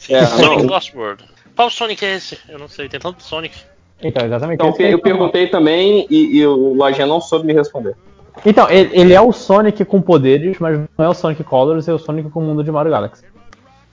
é, 0.09 0.25
Sonic 0.25 0.63
Lost 0.67 0.95
World. 0.95 1.36
Qual 1.57 1.71
Sonic 1.71 2.05
é 2.05 2.15
esse? 2.17 2.39
Eu 2.49 2.59
não 2.59 2.69
sei, 2.69 2.89
tem 2.89 3.01
tanto 3.01 3.23
Sonic. 3.23 3.57
Então, 4.03 4.27
exatamente. 4.27 4.63
Então, 4.63 4.87
eu 4.87 4.99
perguntei 4.99 5.49
também 5.49 6.07
e, 6.11 6.39
e 6.39 6.47
o 6.47 6.75
Lojinha 6.75 7.07
não 7.07 7.21
soube 7.21 7.47
me 7.47 7.55
responder. 7.55 7.97
Então, 8.45 8.69
ele, 8.71 8.91
ele, 8.93 9.15
é 9.15 9.21
o 9.21 9.33
Sonic 9.33 9.83
com 9.87 10.03
poderes, 10.03 10.59
mas 10.59 10.79
não 10.99 11.05
é 11.07 11.09
o 11.09 11.15
Sonic 11.15 11.43
Colors, 11.43 11.89
é 11.89 11.95
o 11.95 11.99
Sonic 11.99 12.29
com 12.29 12.41
o 12.41 12.43
mundo 12.43 12.63
de 12.63 12.71
Mario 12.71 12.93
Galaxy. 12.93 13.25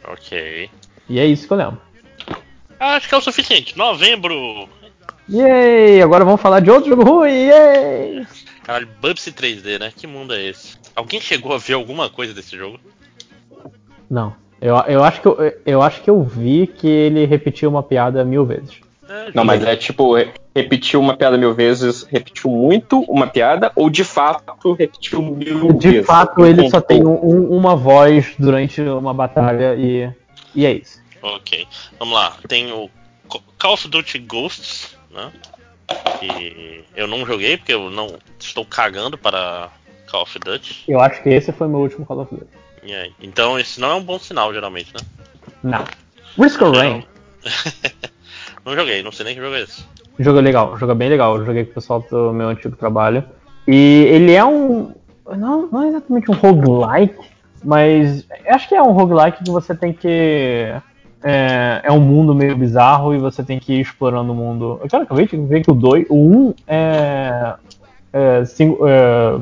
Ok. 0.06 0.69
E 1.08 1.19
é 1.19 1.25
isso 1.25 1.48
que 1.48 1.53
eu 1.53 1.58
lembro. 1.58 1.82
Acho 2.77 3.08
que 3.08 3.16
é 3.16 3.17
o 3.17 3.22
suficiente. 3.22 3.77
Novembro! 3.77 4.67
Yay! 5.32 6.01
Agora 6.01 6.25
vamos 6.25 6.42
falar 6.42 6.59
de 6.59 6.69
outro 6.69 6.90
jogo 6.90 7.03
ruim! 7.03 7.32
Yay! 7.32 8.27
Caralho, 8.64 8.90
Bubsy 9.01 9.32
3D, 9.32 9.80
né? 9.80 9.93
Que 9.95 10.06
mundo 10.06 10.33
é 10.33 10.43
esse? 10.43 10.77
Alguém 10.93 11.22
chegou 11.22 11.53
a 11.53 11.58
ver 11.58 11.74
alguma 11.74 12.09
coisa 12.09 12.33
desse 12.33 12.58
jogo? 12.58 12.77
Não. 14.09 14.35
Eu, 14.64 14.77
eu, 14.88 15.03
acho 15.03 15.19
que 15.19 15.27
eu, 15.27 15.53
eu 15.66 15.82
acho 15.82 16.01
que 16.01 16.09
eu 16.09 16.24
vi 16.24 16.67
que 16.67 16.88
ele 16.88 17.25
repetiu 17.25 17.69
uma 17.69 17.83
piada 17.83 18.24
mil 18.24 18.45
vezes. 18.45 18.80
É, 19.09 19.30
não, 19.35 19.43
mas 19.43 19.61
é 19.61 19.75
tipo, 19.75 20.16
repetiu 20.56 21.01
uma 21.01 21.17
piada 21.17 21.38
mil 21.38 21.53
vezes, 21.53 22.03
repetiu 22.03 22.50
muito 22.50 23.01
uma 23.01 23.27
piada, 23.27 23.74
ou 23.75 23.90
de 23.90 24.06
fato 24.06 24.72
repetiu 24.72 25.22
mil 25.22 25.74
de 25.74 25.90
vezes? 25.90 26.01
De 26.01 26.03
fato, 26.03 26.45
ele 26.45 26.69
só 26.69 26.80
tem 26.80 27.06
um, 27.06 27.51
uma 27.51 27.75
voz 27.75 28.35
durante 28.40 28.80
uma 28.82 29.14
batalha 29.14 29.75
e, 29.75 30.09
e 30.56 30.66
é 30.66 30.72
isso. 30.72 31.03
Ok, 31.22 31.67
vamos 32.00 32.16
lá. 32.16 32.38
Tem 32.48 32.72
o 32.72 32.90
Call 33.59 33.74
of 33.74 33.90
Duty 33.90 34.19
Ghosts, 34.19 34.98
né? 35.11 35.30
Que 36.22 36.85
eu 36.95 37.06
não 37.06 37.25
joguei 37.25 37.58
porque 37.58 37.74
eu 37.74 37.90
não 37.90 38.16
estou 38.40 38.64
cagando 38.64 39.17
para 39.17 39.69
Call 40.09 40.22
of 40.22 40.40
Duty. 40.40 40.85
Eu 40.88 41.01
acho 41.01 41.22
que 41.22 41.27
esse 41.27 41.51
foi 41.51 41.67
meu 41.67 41.80
último 41.80 42.06
Call 42.06 42.22
of 42.22 42.33
Duty. 42.33 42.62
Então 43.22 43.60
esse 43.60 43.80
não 43.80 43.92
é 43.92 43.95
um 43.95 44.03
bom 44.03 44.20
sinal, 44.20 44.53
geralmente, 44.53 44.94
né? 44.94 45.00
Não. 45.64 45.86
Risk 46.38 46.62
of 46.62 46.78
Rain. 46.78 47.03
não 48.66 48.76
joguei, 48.76 49.03
não 49.03 49.12
sei 49.12 49.26
nem 49.26 49.36
que 49.36 49.42
jogo 49.42 49.56
é 49.56 49.62
esse. 49.62 49.84
Jogo 50.20 50.40
legal, 50.40 50.78
jogo 50.78 50.94
bem 50.94 51.10
legal. 51.10 51.38
Eu 51.38 51.45
joguei 51.45 51.66
com 51.66 51.72
o 51.72 51.74
pessoal 51.74 52.06
do 52.10 52.34
meu 52.34 52.50
antigo 52.50 52.76
trabalho. 52.76 53.24
E 53.68 54.06
ele 54.10 54.34
é 54.34 54.44
um. 54.44 54.94
Não, 55.38 55.68
não 55.68 55.84
é 55.84 55.88
exatamente 55.88 56.30
um 56.30 56.34
roguelike, 56.34 57.18
mas 57.64 58.28
acho 58.48 58.68
que 58.68 58.76
é 58.76 58.82
um 58.82 58.92
roguelike 58.92 59.44
que 59.44 59.50
você 59.50 59.74
tem 59.74 59.94
que. 59.94 60.74
É, 61.26 61.82
é 61.84 61.92
um 61.92 62.02
mundo 62.02 62.36
meio 62.36 62.58
bizarro 62.58 63.16
e 63.16 63.18
você 63.18 63.42
tem 63.42 63.58
que 63.58 63.74
ir 63.74 63.82
explorando 63.82 64.34
o 64.34 64.36
mundo. 64.36 64.80
Eu 64.84 64.90
quero 64.90 65.03
acabei 65.03 65.26
de 65.26 65.38
ver 65.38 65.64
que 65.64 65.72
o 65.72 65.74
2, 65.74 66.08
o 66.10 66.16
1 66.16 66.38
um 66.38 66.53
é, 66.68 67.53
é, 68.12 68.44
é 68.44 69.40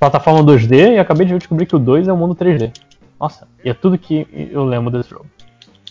plataforma 0.00 0.42
2D 0.42 0.94
e 0.94 0.98
acabei 0.98 1.26
de 1.26 1.36
descobrir 1.36 1.66
que 1.66 1.76
o 1.76 1.78
2 1.78 2.08
é 2.08 2.12
um 2.12 2.16
mundo 2.16 2.34
3D. 2.34 2.72
Nossa, 3.20 3.46
e 3.62 3.68
é 3.68 3.74
tudo 3.74 3.98
que 3.98 4.26
eu 4.50 4.64
lembro 4.64 4.90
desse 4.90 5.10
jogo. 5.10 5.26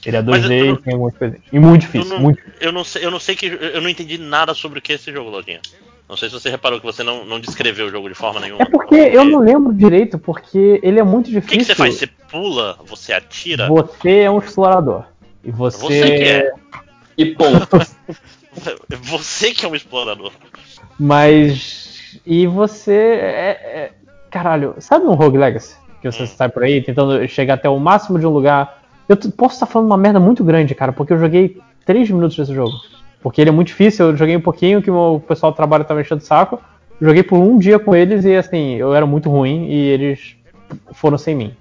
Ele 0.03 0.17
é 0.17 0.23
2D 0.23 0.65
não, 0.65 0.73
e 0.73 0.77
tem 0.77 0.93
algumas 0.93 1.15
coisas. 1.15 1.39
E 1.51 1.59
muito 1.59 1.81
difícil, 1.81 2.09
não, 2.15 2.19
muito 2.19 2.41
Eu 2.59 2.71
não 2.71 2.83
sei, 2.83 3.05
eu 3.05 3.11
não 3.11 3.19
sei 3.19 3.35
que. 3.35 3.45
Eu 3.45 3.81
não 3.81 3.89
entendi 3.89 4.17
nada 4.17 4.53
sobre 4.53 4.79
o 4.79 4.81
que 4.81 4.93
é 4.93 4.95
esse 4.95 5.11
jogo, 5.11 5.29
Lodinha. 5.29 5.61
Não 6.09 6.17
sei 6.17 6.27
se 6.27 6.33
você 6.33 6.49
reparou 6.49 6.79
que 6.79 6.85
você 6.85 7.03
não, 7.03 7.23
não 7.23 7.39
descreveu 7.39 7.85
o 7.85 7.91
jogo 7.91 8.09
de 8.09 8.15
forma 8.15 8.39
nenhuma. 8.39 8.63
É 8.63 8.65
porque 8.65 8.95
eu 8.95 9.23
não 9.23 9.39
lembro 9.41 9.71
direito, 9.71 10.17
porque 10.17 10.79
ele 10.81 10.99
é 10.99 11.03
muito 11.03 11.29
difícil. 11.29 11.47
O 11.47 11.51
que, 11.51 11.57
que, 11.59 11.65
você 11.65 11.75
faz? 11.75 11.95
Você 11.95 12.07
pula? 12.07 12.79
Você 12.87 13.13
atira? 13.13 13.67
Você 13.67 14.21
é 14.21 14.31
um 14.31 14.39
explorador. 14.39 15.05
E 15.43 15.51
você. 15.51 15.77
Você 15.77 16.17
que 16.17 16.23
é. 16.23 16.51
E 17.15 17.25
ponto. 17.25 17.77
você 19.03 19.53
que 19.53 19.65
é 19.65 19.69
um 19.69 19.75
explorador. 19.75 20.31
Mas. 20.99 22.19
E 22.25 22.47
você. 22.47 22.91
É, 22.91 23.49
é... 23.49 23.91
Caralho, 24.29 24.75
sabe 24.79 25.05
um 25.05 25.13
Rogue 25.13 25.37
Legacy? 25.37 25.75
Que 26.01 26.11
você 26.11 26.23
hum. 26.23 26.27
sai 26.27 26.49
por 26.49 26.63
aí 26.63 26.81
tentando 26.81 27.27
chegar 27.27 27.55
até 27.55 27.69
o 27.69 27.79
máximo 27.79 28.19
de 28.19 28.25
um 28.25 28.29
lugar. 28.29 28.81
Eu 29.07 29.17
posso 29.17 29.55
estar 29.55 29.65
falando 29.65 29.87
uma 29.87 29.97
merda 29.97 30.19
muito 30.19 30.43
grande, 30.43 30.75
cara, 30.75 30.93
porque 30.93 31.13
eu 31.13 31.19
joguei 31.19 31.59
3 31.85 32.09
minutos 32.11 32.37
desse 32.37 32.53
jogo. 32.53 32.73
Porque 33.21 33.41
ele 33.41 33.49
é 33.49 33.53
muito 33.53 33.67
difícil, 33.67 34.07
eu 34.07 34.17
joguei 34.17 34.37
um 34.37 34.41
pouquinho 34.41 34.81
que 34.81 34.89
o 34.89 35.19
pessoal 35.19 35.51
do 35.51 35.55
trabalho 35.55 35.83
tava 35.83 36.01
enchendo 36.01 36.21
o 36.21 36.25
saco. 36.25 36.61
Joguei 37.01 37.23
por 37.23 37.37
um 37.37 37.57
dia 37.57 37.79
com 37.79 37.95
eles 37.95 38.23
e 38.25 38.35
assim, 38.35 38.75
eu 38.75 38.93
era 38.93 39.05
muito 39.05 39.29
ruim 39.29 39.67
e 39.67 39.75
eles 39.75 40.35
foram 40.93 41.17
sem 41.17 41.35
mim. 41.35 41.55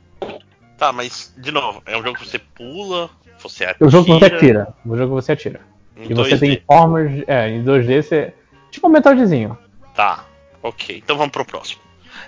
Tá, 0.76 0.92
mas, 0.92 1.34
de 1.36 1.50
novo, 1.50 1.82
é 1.86 1.96
um 1.96 2.02
jogo 2.02 2.18
que 2.18 2.28
você 2.28 2.38
pula, 2.38 3.10
você 3.40 3.64
atira. 3.64 3.86
O 3.86 3.90
jogo 3.90 4.04
que 4.04 4.12
você 4.12 4.24
atira. 4.26 4.68
O 4.84 4.96
jogo 4.96 5.16
que 5.16 5.22
você 5.22 5.32
atira. 5.32 5.60
Em 5.96 6.10
e 6.10 6.14
você 6.14 6.36
2D. 6.36 6.40
tem 6.40 6.62
formas. 6.64 7.24
É, 7.26 7.48
em 7.48 7.64
2D 7.64 8.02
você. 8.02 8.34
Tipo 8.70 8.86
um 8.86 8.90
Metroidzinho. 8.90 9.58
Tá, 9.94 10.24
ok. 10.62 10.98
Então 10.98 11.16
vamos 11.16 11.32
pro 11.32 11.44
próximo. 11.44 11.80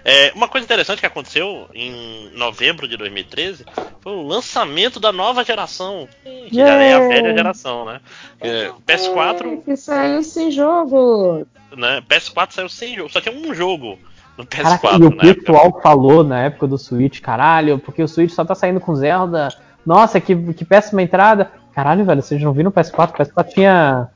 É, 0.05 0.33
uma 0.35 0.49
coisa 0.49 0.65
interessante 0.65 1.01
que 1.01 1.07
aconteceu 1.07 1.69
em 1.75 2.31
novembro 2.35 2.89
de 2.89 2.97
2013 2.97 3.65
foi 4.01 4.13
o 4.13 4.27
lançamento 4.27 4.99
da 4.99 5.13
nova 5.13 5.45
geração, 5.45 6.09
que 6.23 6.57
yeah. 6.57 6.73
já 6.73 6.83
é 6.83 6.95
a 6.95 7.09
velha 7.09 7.35
geração, 7.35 7.85
né? 7.85 8.01
É, 8.41 8.71
PS4. 8.87 9.53
É, 9.53 9.57
que 9.59 9.77
saiu 9.77 10.23
sem 10.23 10.51
jogo. 10.51 11.47
Né? 11.77 12.03
PS4 12.09 12.53
saiu 12.53 12.69
sem 12.69 12.97
jogo, 12.97 13.11
só 13.11 13.21
tinha 13.21 13.35
um 13.35 13.55
jogo 13.55 13.99
no 14.37 14.47
PS4. 14.47 14.81
Caraca, 14.81 14.89
e 14.99 15.05
o 15.05 15.17
pessoal 15.17 15.67
época. 15.67 15.83
falou 15.83 16.25
na 16.25 16.45
época 16.45 16.67
do 16.67 16.79
Switch, 16.79 17.21
caralho, 17.21 17.79
porque 17.79 18.03
o 18.03 18.09
Switch 18.09 18.33
só 18.33 18.45
tá 18.45 18.55
saindo 18.55 18.81
com 18.81 18.95
Zelda. 18.95 19.49
Nossa, 19.85 20.21
que, 20.21 20.35
que 20.55 20.65
péssima 20.65 21.03
entrada. 21.03 21.51
Caralho, 21.75 22.05
velho, 22.05 22.23
vocês 22.23 22.43
não 22.43 22.53
viram 22.53 22.71
o 22.71 22.73
PS4? 22.73 23.11
O 23.11 23.13
PS4 23.13 23.49
tinha. 23.49 24.09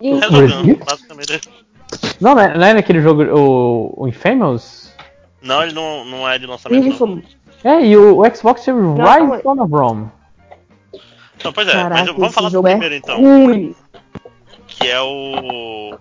Resolvendo, 0.00 0.84
basicamente. 0.84 1.40
Não, 2.20 2.34
não 2.34 2.42
é, 2.42 2.56
não 2.56 2.66
é 2.66 2.74
naquele 2.74 3.00
jogo, 3.00 3.22
o, 3.22 4.04
o 4.04 4.08
Infamous? 4.08 4.92
Não, 5.42 5.62
ele 5.62 5.72
não, 5.72 6.04
não 6.04 6.28
é 6.28 6.38
de 6.38 6.46
lançamento. 6.46 7.22
É, 7.64 7.84
e 7.84 7.96
o, 7.96 8.20
o 8.20 8.34
Xbox 8.34 8.64
teve 8.64 8.78
Rise 8.78 9.42
Son 9.42 9.62
of 9.62 9.72
Rome. 9.72 10.10
Não, 11.44 11.52
pois 11.52 11.68
é, 11.68 11.72
Caraca, 11.72 12.04
mas 12.04 12.16
vamos 12.16 12.34
falar 12.34 12.50
do 12.50 12.62
primeiro 12.62 12.94
é 12.94 12.98
então. 12.98 13.18
Ruim. 13.18 13.74
Que 14.66 14.88
é 14.88 15.00
o. 15.00 15.94
o. 15.94 15.98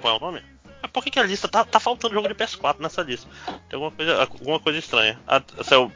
Qual 0.00 0.14
é 0.14 0.16
o 0.16 0.20
nome? 0.20 0.42
Ah, 0.82 0.88
por 0.88 1.02
que, 1.02 1.10
que 1.10 1.18
a 1.18 1.24
lista 1.24 1.48
tá, 1.48 1.64
tá 1.64 1.80
faltando 1.80 2.14
jogo 2.14 2.28
de 2.28 2.34
PS4 2.34 2.76
nessa 2.78 3.02
lista? 3.02 3.28
Tem 3.68 3.76
alguma 3.76 3.90
coisa, 3.90 4.20
alguma 4.20 4.60
coisa 4.60 4.78
estranha. 4.78 5.18
Ah, 5.26 5.42
seu... 5.62 5.90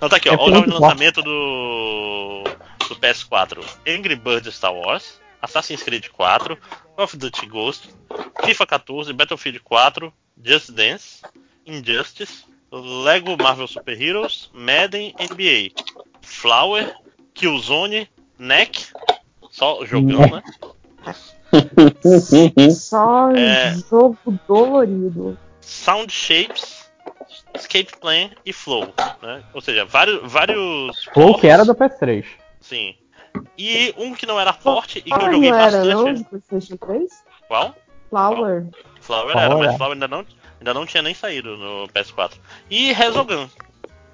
Não, 0.00 0.08
tá 0.08 0.16
aqui, 0.16 0.28
ó. 0.28 0.34
É 0.34 0.36
Olha 0.36 0.46
o 0.46 0.54
nome 0.54 0.66
de 0.66 0.72
lançamento 0.72 1.22
do. 1.22 2.44
do 2.88 2.96
PS4. 2.96 3.64
Angry 3.86 4.16
Birds 4.16 4.54
Star 4.54 4.74
Wars. 4.74 5.20
Assassin's 5.42 5.82
Creed 5.82 6.08
4, 6.08 6.56
Call 6.56 7.04
of 7.04 7.16
Duty 7.16 7.46
Ghost, 7.46 7.88
FIFA 8.42 8.66
14, 8.66 9.12
Battlefield 9.12 9.60
4, 9.64 10.12
Just 10.42 10.74
Dance, 10.74 11.22
Injustice, 11.66 12.44
Lego 12.70 13.36
Marvel 13.36 13.66
Super 13.66 13.96
Heroes, 13.96 14.50
Madden 14.52 15.14
NBA, 15.18 15.72
Flower, 16.22 16.94
Killzone, 17.34 18.08
Neck, 18.38 18.92
só 19.50 19.84
jogão, 19.84 20.20
né? 20.20 20.42
Só 22.70 23.30
é, 23.32 23.74
jogo 23.88 24.38
dolorido. 24.46 25.38
Sound 25.60 26.12
Shapes, 26.12 26.90
Escape 27.54 27.96
Plan 28.00 28.30
e 28.44 28.52
Flow, 28.52 28.92
né? 29.22 29.42
Ou 29.54 29.60
seja, 29.60 29.84
vários. 29.84 30.20
vários 30.30 31.04
Flow 31.12 31.38
que 31.38 31.46
era 31.46 31.64
do 31.64 31.74
PS3. 31.74 32.24
Sim. 32.60 32.94
E 33.56 33.94
um 33.96 34.14
que 34.14 34.26
não 34.26 34.40
era 34.40 34.52
forte 34.52 34.98
e 34.98 35.02
que 35.02 35.12
eu 35.12 35.32
joguei 35.32 35.50
não 35.50 35.58
bastante. 35.58 35.88
Era, 35.88 35.94
não, 35.94 36.24
PlayStation 36.24 36.76
3? 36.76 37.24
Qual? 37.46 37.74
Flower. 38.10 38.66
Flower 39.00 39.36
era, 39.36 39.56
mas 39.56 39.76
Flower 39.76 39.94
ainda 39.94 40.08
não, 40.08 40.26
ainda 40.58 40.74
não 40.74 40.86
tinha 40.86 41.02
nem 41.02 41.14
saído 41.14 41.56
no 41.56 41.88
PS4. 41.88 42.32
E 42.70 42.92
Resogun. 42.92 43.48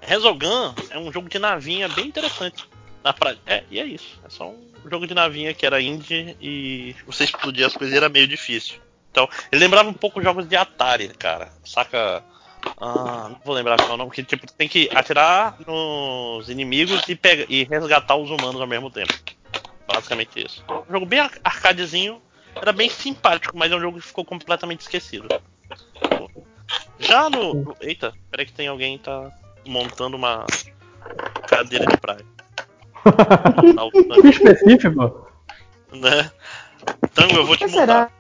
Resogun 0.01 0.75
é 0.91 0.99
um 0.99 1.13
jogo 1.13 1.29
de 1.29 1.39
navinha 1.39 1.89
bem 1.89 2.07
interessante. 2.07 2.69
Na 3.03 3.13
pra... 3.13 3.37
É, 3.47 3.65
e 3.71 3.79
é 3.79 3.85
isso. 3.85 4.19
É 4.25 4.29
só 4.29 4.49
um 4.49 4.91
jogo 4.91 5.07
de 5.07 5.15
navinha 5.15 5.55
que 5.55 5.67
era 5.67 5.81
indie 5.81 6.37
e 6.41 6.95
você 7.07 7.25
explodir 7.25 7.67
as 7.67 7.77
coisas 7.77 7.97
era 7.97 8.09
meio 8.09 8.27
difícil. 8.27 8.81
Então, 9.11 9.29
ele 9.53 9.63
lembrava 9.63 9.89
um 9.89 9.95
pouco 9.95 10.23
jogos 10.23 10.49
de 10.49 10.57
Atari, 10.57 11.09
cara. 11.09 11.53
Saca? 11.65 12.23
Ah, 12.81 13.29
não 13.31 13.41
vou 13.45 13.55
lembrar 13.55 13.77
qual 13.79 13.93
é 13.93 13.95
o 13.95 13.97
nome, 13.97 14.11
que 14.11 14.23
tipo, 14.23 14.47
tem 14.53 14.69
que 14.69 14.89
atirar 14.95 15.57
nos 15.67 16.49
inimigos 16.49 17.09
e, 17.09 17.15
pega, 17.15 17.47
e 17.49 17.65
resgatar 17.65 18.17
os 18.17 18.31
humanos 18.31 18.61
ao 18.61 18.67
mesmo 18.67 18.91
tempo. 18.91 19.13
Basicamente 19.87 20.45
isso. 20.45 20.65
Um 20.89 20.93
jogo 20.93 21.07
bem 21.07 21.21
arcadezinho, 21.43 22.21
era 22.55 22.73
bem 22.73 22.89
simpático, 22.89 23.57
mas 23.57 23.71
é 23.71 23.77
um 23.77 23.81
jogo 23.81 24.01
que 24.01 24.07
ficou 24.07 24.25
completamente 24.25 24.81
esquecido. 24.81 25.29
Já 26.99 27.29
no. 27.29 27.55
no 27.55 27.77
eita, 27.81 28.13
peraí 28.31 28.47
que 28.47 28.53
tem 28.53 28.69
alguém 28.69 28.99
que 28.99 29.05
tá 29.05 29.31
montando 29.67 30.17
uma 30.17 30.47
cadeira 31.47 31.87
de 31.87 31.97
praia. 31.99 32.25
que 34.23 34.29
específico? 34.29 35.29
Né? 35.93 36.31
Então 37.05 37.29
eu 37.31 37.47
vou 37.47 37.57
te 37.57 37.67
mostrar. 37.67 38.11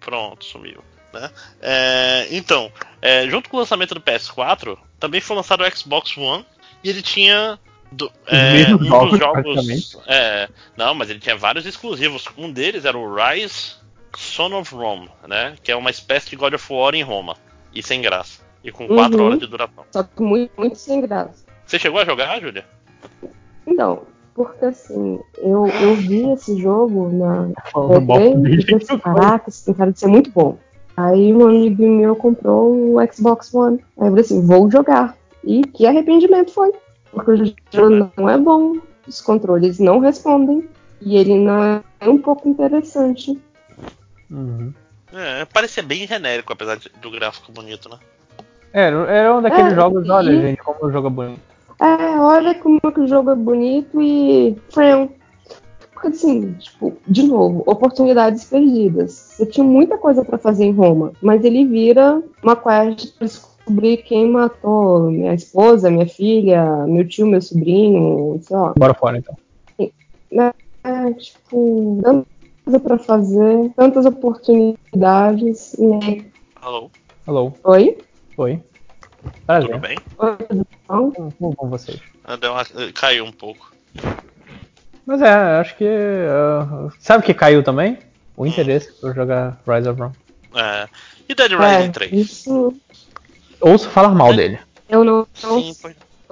Pronto, 0.00 0.44
sumiu. 0.44 0.82
Né? 1.12 1.30
É, 1.60 2.28
então, 2.30 2.70
é, 3.00 3.28
junto 3.28 3.48
com 3.48 3.56
o 3.56 3.60
lançamento 3.60 3.94
do 3.94 4.00
PS4, 4.00 4.78
também 4.98 5.20
foi 5.20 5.36
lançado 5.36 5.62
o 5.62 5.76
Xbox 5.76 6.16
One 6.16 6.44
e 6.82 6.90
ele 6.90 7.02
tinha 7.02 7.58
do, 7.90 8.10
é, 8.26 8.74
um 8.74 8.84
jogos, 8.84 9.10
dos 9.10 9.18
jogos. 9.18 9.98
É, 10.06 10.48
não, 10.76 10.94
mas 10.94 11.10
ele 11.10 11.18
tinha 11.18 11.36
vários 11.36 11.66
exclusivos. 11.66 12.24
Um 12.36 12.50
deles 12.50 12.84
era 12.84 12.96
o 12.96 13.14
Rise 13.14 13.74
Son 14.16 14.54
of 14.58 14.74
Rome, 14.74 15.08
né? 15.26 15.56
Que 15.62 15.72
é 15.72 15.76
uma 15.76 15.90
espécie 15.90 16.30
de 16.30 16.36
God 16.36 16.54
of 16.54 16.72
War 16.72 16.94
em 16.94 17.02
Roma. 17.02 17.36
E 17.74 17.82
sem 17.82 18.00
graça. 18.00 18.42
E 18.62 18.70
com 18.70 18.86
4 18.86 19.18
uhum. 19.18 19.26
horas 19.26 19.38
de 19.38 19.46
duração. 19.46 19.84
Só 19.92 20.02
que 20.02 20.22
muito, 20.22 20.52
muito 20.56 20.76
sem 20.76 21.00
graça. 21.00 21.44
Você 21.64 21.78
chegou 21.78 22.00
a 22.00 22.04
jogar, 22.04 22.40
Júlia? 22.40 22.64
Não, 23.66 24.02
porque 24.34 24.64
assim, 24.64 25.20
eu, 25.38 25.66
eu 25.66 25.94
vi 25.94 26.30
esse 26.32 26.60
jogo 26.60 27.10
na 27.12 27.50
TV 27.88 28.60
e 28.60 28.64
pensei, 28.64 28.98
caraca, 28.98 29.48
isso 29.48 29.64
tem 29.64 29.74
cara 29.74 29.92
de 29.92 30.00
ser 30.00 30.08
muito 30.08 30.30
bom. 30.30 30.58
Aí 30.96 31.32
um 31.32 31.46
amigo 31.46 31.86
meu 31.86 32.16
comprou 32.16 32.96
o 32.96 33.12
Xbox 33.12 33.52
One. 33.54 33.78
Aí 33.98 34.06
eu 34.06 34.10
falei 34.10 34.24
assim, 34.24 34.46
vou 34.46 34.70
jogar. 34.70 35.16
E 35.44 35.62
que 35.62 35.86
arrependimento 35.86 36.52
foi. 36.52 36.72
Porque 37.12 37.30
o 37.30 37.46
jogo 37.72 38.10
não 38.16 38.28
é 38.28 38.38
bom, 38.38 38.76
os 39.06 39.20
controles 39.20 39.78
não 39.78 39.98
respondem. 39.98 40.68
E 41.00 41.16
ele 41.16 41.38
não 41.38 41.82
é 42.00 42.08
um 42.08 42.18
pouco 42.18 42.48
interessante. 42.48 43.38
Uhum. 44.30 44.72
É, 45.12 45.44
parecia 45.46 45.82
bem 45.82 46.06
genérico, 46.06 46.52
apesar 46.52 46.76
de, 46.76 46.90
do 47.00 47.10
gráfico 47.10 47.50
bonito, 47.50 47.88
né? 47.88 47.98
É, 48.72 48.88
era 48.88 49.34
um 49.34 49.42
daqueles 49.42 49.72
é, 49.72 49.74
jogos, 49.74 50.08
olha, 50.08 50.30
e... 50.30 50.40
gente, 50.40 50.62
como 50.62 50.86
o 50.86 50.92
jogo 50.92 51.08
é 51.08 51.10
bonito. 51.10 51.40
É, 51.80 52.20
olha 52.20 52.54
como 52.56 52.80
que 52.80 53.00
o 53.00 53.08
jogo 53.08 53.30
é 53.30 53.34
bonito 53.34 54.00
e. 54.00 54.56
Friend. 54.70 55.10
Porque, 56.00 56.16
assim, 56.16 56.54
tipo, 56.54 56.96
de 57.06 57.24
novo, 57.24 57.62
oportunidades 57.66 58.44
perdidas. 58.44 59.38
Eu 59.38 59.44
tinha 59.44 59.62
muita 59.62 59.98
coisa 59.98 60.24
para 60.24 60.38
fazer 60.38 60.64
em 60.64 60.72
Roma, 60.72 61.12
mas 61.20 61.44
ele 61.44 61.66
vira 61.66 62.22
uma 62.42 62.56
quest 62.56 63.18
pra 63.18 63.26
descobrir 63.26 63.98
quem 63.98 64.30
matou 64.30 65.10
minha 65.10 65.34
esposa, 65.34 65.90
minha 65.90 66.08
filha, 66.08 66.86
meu 66.86 67.06
tio, 67.06 67.26
meu 67.26 67.42
sobrinho, 67.42 68.40
sei 68.42 68.56
lá. 68.56 68.72
Bora 68.78 68.94
fora, 68.94 69.18
então. 69.18 69.36
É, 70.82 71.12
tipo, 71.12 72.00
tanta 72.02 72.26
coisa 72.64 72.80
pra 72.80 72.98
fazer, 72.98 73.70
tantas 73.76 74.06
oportunidades, 74.06 75.76
né? 75.78 76.24
Alô? 76.62 76.90
Alô? 77.26 77.52
Oi? 77.62 77.98
Oi. 78.38 78.58
Prazer. 79.44 79.68
Tudo 79.68 79.80
bem? 79.80 79.98
Oi, 80.18 80.36
tudo 80.48 80.66
bom? 80.88 81.10
Como 81.10 81.54
vão 81.60 81.68
vocês? 81.68 82.00
Deu 82.40 82.52
uma... 82.52 82.64
Caiu 82.94 83.26
um 83.26 83.32
pouco. 83.32 83.70
Mas 85.10 85.22
é, 85.22 85.58
acho 85.58 85.74
que. 85.74 85.84
Uh, 85.84 86.92
sabe 87.00 87.26
que 87.26 87.34
caiu 87.34 87.64
também? 87.64 87.98
O 88.36 88.46
interesse 88.46 88.92
por 88.92 89.12
jogar 89.12 89.60
Rise 89.66 89.88
of 89.88 90.00
Rome. 90.00 90.14
É. 90.54 90.88
E 91.28 91.34
Dead 91.34 91.50
Rising 91.50 91.88
é, 91.88 91.88
3? 91.88 92.12
Isso. 92.12 92.76
Ouço 93.60 93.90
falar 93.90 94.10
mal 94.10 94.32
dele. 94.32 94.60
Eu 94.88 95.02
não, 95.02 95.26
Sim, 95.34 95.74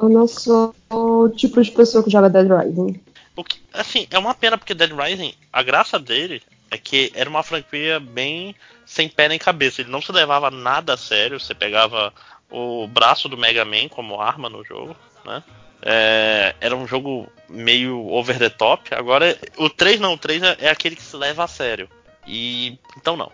eu 0.00 0.08
não 0.08 0.28
sou 0.28 0.72
o 0.90 1.28
tipo 1.30 1.60
de 1.60 1.72
pessoa 1.72 2.04
que 2.04 2.10
joga 2.10 2.30
Dead 2.30 2.46
Rising. 2.48 3.00
O 3.34 3.42
que, 3.42 3.60
assim, 3.72 4.06
é 4.12 4.16
uma 4.16 4.32
pena 4.32 4.56
porque 4.56 4.74
Dead 4.74 4.92
Rising, 4.92 5.34
a 5.52 5.60
graça 5.64 5.98
dele 5.98 6.40
é 6.70 6.78
que 6.78 7.10
era 7.16 7.28
uma 7.28 7.42
franquia 7.42 7.98
bem 7.98 8.54
sem 8.86 9.08
pé 9.08 9.28
nem 9.28 9.40
cabeça. 9.40 9.80
Ele 9.80 9.90
não 9.90 10.00
se 10.00 10.12
levava 10.12 10.52
nada 10.52 10.94
a 10.94 10.96
sério. 10.96 11.40
Você 11.40 11.52
pegava 11.52 12.12
o 12.48 12.86
braço 12.86 13.28
do 13.28 13.36
Mega 13.36 13.64
Man 13.64 13.88
como 13.90 14.20
arma 14.20 14.48
no 14.48 14.64
jogo, 14.64 14.94
né? 15.26 15.42
É, 15.82 16.54
era 16.60 16.74
um 16.76 16.86
jogo 16.86 17.28
meio 17.48 18.06
over 18.08 18.38
the 18.38 18.48
top. 18.48 18.94
Agora, 18.94 19.36
o 19.56 19.70
3 19.70 20.00
não, 20.00 20.14
o 20.14 20.18
3 20.18 20.42
é, 20.42 20.56
é 20.60 20.70
aquele 20.70 20.96
que 20.96 21.02
se 21.02 21.16
leva 21.16 21.44
a 21.44 21.48
sério. 21.48 21.88
E. 22.26 22.78
Então 22.96 23.16
não. 23.16 23.30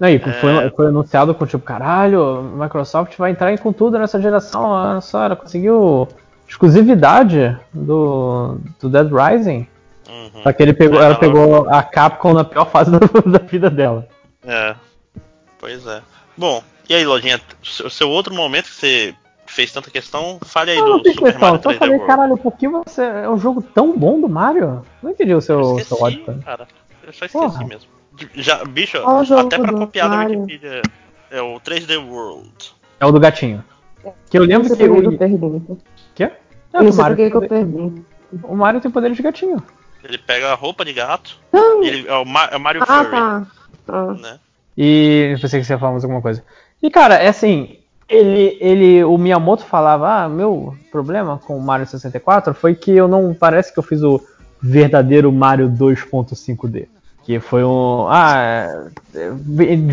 Aí, 0.00 0.16
é... 0.16 0.18
foi, 0.18 0.70
foi, 0.70 0.86
anunciado 0.88 1.34
com 1.34 1.46
tipo, 1.46 1.62
caralho, 1.64 2.42
Microsoft 2.56 3.16
vai 3.16 3.30
entrar 3.30 3.56
com 3.58 3.72
tudo 3.72 3.98
nessa 3.98 4.20
geração. 4.20 4.62
Olha 4.62 5.00
só, 5.00 5.24
ela 5.24 5.36
conseguiu 5.36 6.08
exclusividade 6.48 7.56
do, 7.72 8.58
do 8.80 8.88
Dead 8.88 9.08
Rising. 9.12 9.66
Uhum. 10.08 10.42
Só 10.42 10.52
que 10.52 10.62
ele 10.62 10.72
pegou, 10.72 11.00
ela 11.00 11.14
pegou 11.14 11.68
a 11.68 11.82
Capcom 11.82 12.32
na 12.32 12.44
pior 12.44 12.64
fase 12.64 12.90
da 12.90 13.38
vida 13.38 13.70
dela. 13.70 14.08
É. 14.44 14.74
Pois 15.58 15.86
é. 15.86 16.00
Bom, 16.36 16.62
e 16.88 16.94
aí, 16.94 17.04
Lojinha, 17.04 17.40
o 17.84 17.90
seu 17.90 18.08
outro 18.08 18.34
momento 18.34 18.64
que 18.64 18.74
você 18.74 19.14
fez 19.50 19.72
tanta 19.72 19.90
questão, 19.90 20.38
fale 20.42 20.70
aí 20.70 20.78
não, 20.78 20.84
do 20.84 20.90
não 20.90 20.98
Super 20.98 21.32
questão. 21.32 21.40
Mario 21.40 21.60
3D 21.60 21.78
falei, 21.78 21.98
World. 21.98 22.06
Caralho, 22.06 22.38
por 22.38 22.56
que 22.56 22.68
você 22.68 23.02
é 23.02 23.28
um 23.28 23.38
jogo 23.38 23.62
tão 23.62 23.96
bom 23.96 24.20
do 24.20 24.28
Mario? 24.28 24.82
Não 25.02 25.10
entendi 25.10 25.34
o 25.34 25.40
seu, 25.40 25.78
eu 25.78 25.84
seu 25.84 26.00
ódio. 26.00 26.24
Cara. 26.44 26.66
Eu 27.02 27.12
só 27.12 27.24
esqueci 27.24 27.32
Porra. 27.32 27.64
mesmo. 27.64 27.90
Já, 28.34 28.64
bicho, 28.64 28.98
até 28.98 29.58
pra 29.58 29.72
copiar 29.72 30.10
da 30.10 30.18
Wikipedia, 30.26 30.82
é 31.30 31.40
o 31.40 31.60
3D 31.60 31.96
World. 31.96 32.74
É 32.98 33.06
o 33.06 33.12
do 33.12 33.20
gatinho. 33.20 33.64
Que 34.30 34.38
eu 34.38 34.44
lembro 34.44 34.74
que 34.74 34.82
o. 34.82 34.96
Eu 34.96 35.78
Quê? 36.14 36.24
É, 36.24 36.82
não 36.82 36.92
sei 36.92 37.02
Mario 37.02 37.16
que 37.16 37.36
eu 37.36 37.48
pergunto. 37.48 38.04
O 38.44 38.56
Mario 38.56 38.80
tem 38.80 38.90
poder 38.90 39.12
de 39.12 39.22
gatinho. 39.22 39.62
Ele 40.04 40.18
pega 40.18 40.52
a 40.52 40.54
roupa 40.54 40.84
de 40.84 40.92
gato. 40.92 41.38
Não. 41.52 41.82
Ele, 41.82 42.06
é, 42.06 42.12
o 42.12 42.22
é 42.22 42.56
o 42.56 42.60
Mario 42.60 42.82
ah, 42.82 42.86
Furry. 42.86 43.10
Tá. 43.10 43.46
Ah. 43.88 44.14
Né? 44.14 44.38
E 44.76 45.36
pensei 45.40 45.60
que 45.60 45.66
você 45.66 45.72
ia 45.74 45.78
falar 45.78 45.92
mais 45.92 46.04
alguma 46.04 46.22
coisa. 46.22 46.44
E 46.82 46.90
cara, 46.90 47.16
é 47.16 47.28
assim, 47.28 47.79
ele, 48.10 48.58
ele, 48.60 49.04
o 49.04 49.16
Miyamoto 49.16 49.64
falava, 49.64 50.24
ah, 50.24 50.28
meu 50.28 50.74
problema 50.90 51.38
com 51.38 51.56
o 51.56 51.62
Mario 51.62 51.86
64 51.86 52.52
foi 52.52 52.74
que 52.74 52.90
eu 52.90 53.06
não 53.06 53.32
parece 53.32 53.72
que 53.72 53.78
eu 53.78 53.84
fiz 53.84 54.02
o 54.02 54.20
verdadeiro 54.60 55.30
Mario 55.30 55.70
2.5D, 55.70 56.88
que 57.22 57.38
foi 57.38 57.62
um, 57.62 58.06
ah, 58.08 58.88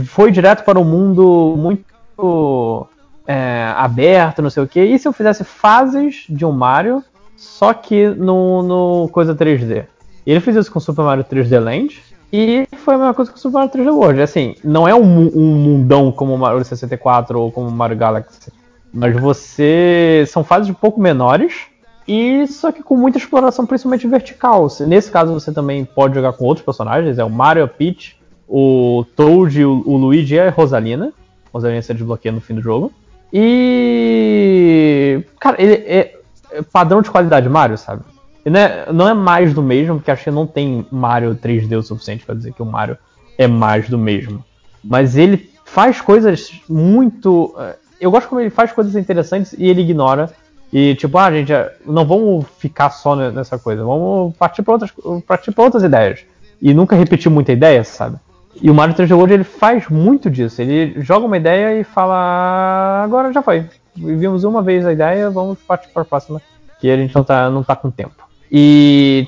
foi 0.08 0.32
direto 0.32 0.64
para 0.64 0.80
um 0.80 0.83
mundo 0.83 1.56
muito 1.56 2.88
é, 3.28 3.72
aberto, 3.76 4.42
não 4.42 4.50
sei 4.50 4.64
o 4.64 4.67
que. 4.67 4.82
E 4.82 4.98
se 4.98 5.08
eu 5.08 5.14
fizesse 5.14 5.44
fases 5.44 6.26
de 6.28 6.44
um 6.44 6.51
Mario, 6.51 7.03
só 7.35 7.72
que 7.72 8.08
no, 8.08 8.64
no 8.64 9.10
coisa 9.10 9.35
3D? 9.35 9.85
Ele 10.26 10.40
fez 10.40 10.58
isso 10.58 10.72
com 10.72 10.80
Super 10.80 11.03
Mario 11.03 11.24
3D 11.24 11.60
Land, 11.60 12.01
e 12.32 12.68
foi 12.78 12.96
a 12.96 12.98
mesma 12.98 13.14
coisa 13.14 13.32
que 13.32 13.38
o 13.38 13.42
Super 13.42 13.60
Mario 13.60 13.72
3D 13.72 13.94
World. 13.94 14.22
Assim, 14.22 14.56
não 14.64 14.88
é 14.88 14.94
um, 14.94 15.28
um 15.36 15.56
mundão 15.56 16.12
como 16.12 16.34
o 16.34 16.38
Mario 16.38 16.64
64 16.64 17.40
ou 17.40 17.52
como 17.52 17.68
o 17.68 17.72
Mario 17.72 17.98
Galaxy. 17.98 18.52
Mas 18.94 19.16
você. 19.20 20.26
São 20.28 20.44
fases 20.44 20.70
um 20.70 20.74
pouco 20.74 21.00
menores. 21.00 21.68
E 22.08 22.48
só 22.48 22.72
que 22.72 22.82
com 22.82 22.96
muita 22.96 23.18
exploração, 23.18 23.66
principalmente 23.66 24.08
vertical. 24.08 24.68
Nesse 24.88 25.12
caso 25.12 25.34
você 25.34 25.52
também 25.52 25.84
pode 25.84 26.16
jogar 26.16 26.34
com 26.34 26.46
outros 26.46 26.66
personagens. 26.66 27.20
É 27.20 27.24
o 27.24 27.30
Mario, 27.30 27.64
a 27.64 27.68
Peach, 27.68 28.18
o 28.48 29.06
Toad, 29.16 29.64
o, 29.64 29.84
o 29.86 29.98
Luigi 29.98 30.36
e 30.36 30.40
a 30.40 30.50
Rosalina. 30.50 31.14
Rosalina 31.54 31.82
você 31.82 31.94
desbloqueia 31.94 32.32
no 32.32 32.42
fim 32.42 32.56
do 32.56 32.62
jogo. 32.62 32.92
E. 33.32 35.22
Cara, 35.40 35.62
ele 35.62 35.74
é, 35.74 36.20
é 36.52 36.62
padrão 36.62 37.02
de 37.02 37.12
qualidade 37.12 37.50
Mario, 37.50 37.78
sabe? 37.78 38.04
Não 38.49 38.60
é, 38.60 38.94
não 38.94 39.10
é 39.10 39.13
mais 39.13 39.53
do 39.53 39.62
mesmo, 39.62 39.96
porque 39.96 40.12
acho 40.12 40.24
que 40.24 40.31
não 40.31 40.47
tem 40.47 40.85
Mario 40.92 41.35
3D 41.35 41.78
o 41.78 41.83
suficiente 41.83 42.26
para 42.26 42.35
dizer 42.35 42.53
que 42.53 42.62
o 42.62 42.65
Mario 42.65 42.97
é 43.38 43.47
mais 43.47 43.90
do 43.90 43.97
mesmo. 43.97 44.44
Mas 44.83 45.17
ele 45.17 45.49
faz 45.65 46.01
coisas 46.01 46.51
muito. 46.69 47.53
Eh, 47.60 47.76
eu 48.01 48.12
gosto 48.12 48.30
como 48.30 48.42
ele 48.42 48.49
faz 48.49 48.72
coisas 48.72 48.96
interessantes 48.96 49.53
e 49.58 49.67
ele 49.67 49.81
ignora. 49.81 50.31
E 50.72 50.96
tipo, 50.96 51.17
ah, 51.17 51.31
gente, 51.31 51.51
não 51.85 52.06
vamos 52.06 52.46
ficar 52.58 52.90
só 52.90 53.15
nessa 53.15 53.58
coisa, 53.58 53.83
vamos 53.83 54.35
partir 54.35 54.63
para 54.63 54.74
outras, 54.74 54.92
partir 55.26 55.51
pra 55.51 55.63
outras 55.63 55.83
ideias. 55.83 56.26
E 56.62 56.74
nunca 56.74 56.96
repetir 56.96 57.31
muita 57.31 57.53
ideia, 57.53 57.83
sabe? 57.83 58.17
E 58.62 58.69
o 58.69 58.74
Mario 58.74 58.96
3D 58.96 59.15
World 59.15 59.33
ele 59.33 59.44
faz 59.44 59.88
muito 59.88 60.30
disso. 60.30 60.62
Ele 60.62 61.01
joga 61.01 61.26
uma 61.26 61.38
ideia 61.38 61.80
e 61.80 61.83
fala: 61.83 63.03
agora 63.03 63.31
já 63.31 63.42
foi. 63.42 63.65
Vimos 63.96 64.44
uma 64.44 64.62
vez 64.62 64.85
a 64.85 64.94
ideia, 64.94 65.30
vamos 65.30 65.60
partir 65.60 65.90
para 65.90 66.01
a 66.01 66.06
próxima. 66.06 66.42
Que 66.80 66.90
a 66.90 66.97
gente 66.97 67.15
não 67.15 67.24
tá, 67.24 67.49
não 67.49 67.63
tá 67.63 67.76
com 67.76 67.90
tempo. 67.90 68.27
E 68.51 69.28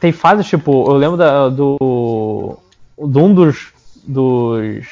tem 0.00 0.12
fases, 0.12 0.46
tipo, 0.46 0.90
eu 0.90 0.94
lembro 0.94 1.16
da, 1.16 1.48
do. 1.48 2.56
de 2.98 3.18
um 3.18 3.32
dos, 3.32 3.72
dos. 4.04 4.86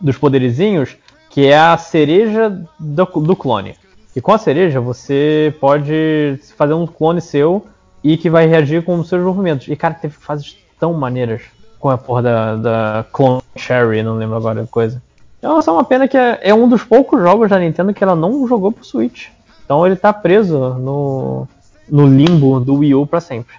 dos 0.00 0.16
poderizinhos, 0.18 0.96
que 1.30 1.46
é 1.46 1.58
a 1.58 1.76
cereja 1.76 2.50
do, 2.78 3.04
do 3.04 3.36
clone. 3.36 3.76
E 4.16 4.20
com 4.20 4.32
a 4.32 4.38
cereja 4.38 4.80
você 4.80 5.54
pode 5.60 6.38
fazer 6.56 6.74
um 6.74 6.86
clone 6.86 7.20
seu 7.20 7.66
e 8.02 8.16
que 8.16 8.30
vai 8.30 8.46
reagir 8.46 8.84
com 8.84 8.98
os 8.98 9.08
seus 9.08 9.24
movimentos. 9.24 9.66
E 9.68 9.74
cara, 9.74 9.94
teve 9.94 10.14
fases 10.14 10.56
tão 10.78 10.92
maneiras 10.92 11.42
com 11.80 11.90
a 11.90 11.98
porra 11.98 12.22
da, 12.22 12.56
da 12.56 13.06
Clone 13.12 13.42
Cherry, 13.56 14.02
não 14.02 14.16
lembro 14.16 14.36
agora 14.36 14.62
a 14.62 14.66
coisa. 14.66 15.02
É 15.42 15.48
uma 15.48 15.84
pena 15.84 16.08
que 16.08 16.16
é, 16.16 16.38
é, 16.42 16.54
um 16.54 16.66
dos 16.66 16.82
poucos 16.82 17.20
jogos 17.20 17.50
da 17.50 17.58
Nintendo 17.58 17.92
que 17.92 18.02
ela 18.02 18.16
não 18.16 18.48
jogou 18.48 18.72
pro 18.72 18.84
Switch. 18.84 19.28
Então 19.64 19.86
ele 19.86 19.96
tá 19.96 20.12
preso 20.12 20.58
no, 20.74 21.46
no 21.88 22.06
limbo 22.06 22.60
do 22.60 22.76
Wii 22.76 22.94
U 22.94 23.06
pra 23.06 23.20
sempre. 23.20 23.54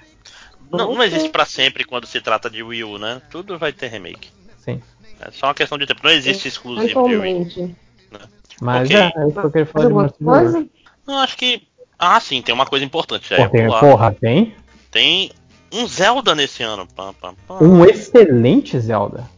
Não, 0.71 0.93
não 0.93 1.03
existe 1.03 1.29
para 1.29 1.45
sempre 1.45 1.83
quando 1.83 2.05
se 2.05 2.19
trata 2.19 2.49
de 2.49 2.61
Wii 2.61 2.83
U, 2.83 2.97
né? 2.97 3.21
Tudo 3.29 3.57
vai 3.57 3.71
ter 3.71 3.87
remake. 3.87 4.29
Sim. 4.59 4.81
É 5.19 5.31
só 5.31 5.47
uma 5.47 5.53
questão 5.53 5.77
de 5.77 5.85
tempo. 5.85 6.01
Não 6.03 6.11
existe 6.11 6.47
exclusivo 6.47 7.07
de 7.07 7.15
Wii. 7.15 7.75
Né? 8.11 8.19
Mas 8.61 8.89
okay. 8.89 9.01
é, 9.01 9.13
é 9.15 9.27
isso 9.27 9.39
que 9.39 9.45
eu 9.45 9.51
queria 9.51 9.65
falar 9.65 10.07
de 10.07 10.13
coisa? 10.23 10.67
Não, 11.07 11.19
acho 11.19 11.37
que. 11.37 11.67
Ah, 11.97 12.19
sim, 12.19 12.41
tem 12.41 12.53
uma 12.53 12.65
coisa 12.65 12.83
importante. 12.83 13.29
Porra, 13.33 13.49
tem, 13.49 13.67
porra, 13.67 14.17
tem? 14.19 14.55
Tem 14.91 15.31
um 15.71 15.87
Zelda 15.87 16.35
nesse 16.35 16.61
ano. 16.61 16.85
Pam, 16.93 17.13
pam, 17.13 17.35
pam. 17.47 17.63
Um 17.63 17.85
excelente 17.85 18.77
Zelda. 18.79 19.29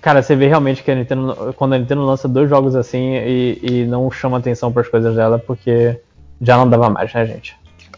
Cara, 0.00 0.22
você 0.22 0.36
vê 0.36 0.46
realmente 0.46 0.82
que 0.82 0.90
a 0.90 0.94
Nintendo, 0.94 1.54
quando 1.56 1.74
a 1.74 1.78
Nintendo 1.78 2.04
lança 2.04 2.28
dois 2.28 2.48
jogos 2.48 2.76
assim 2.76 3.14
e, 3.16 3.58
e 3.62 3.84
não 3.84 4.10
chama 4.10 4.38
atenção 4.38 4.72
para 4.72 4.82
as 4.82 4.88
coisas 4.88 5.16
dela, 5.16 5.38
porque 5.38 6.00
já 6.40 6.56
não 6.56 6.68
dava 6.68 6.90
mais, 6.90 7.12
né, 7.12 7.26
gente? 7.26 7.56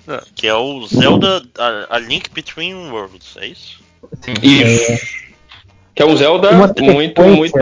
É, 0.08 0.20
que 0.34 0.46
é 0.46 0.54
o 0.54 0.86
Zelda 0.86 1.42
a, 1.58 1.96
a, 1.96 1.98
Link 1.98 2.30
Between 2.30 2.90
Worlds, 2.90 3.36
é 3.38 3.46
isso? 3.46 3.80
Sim. 4.20 4.32
Isso. 4.42 5.20
Que 5.94 6.02
é 6.02 6.06
um 6.06 6.16
Zelda 6.16 6.52
muito, 6.52 6.82
muito, 6.82 7.22
muito, 7.22 7.58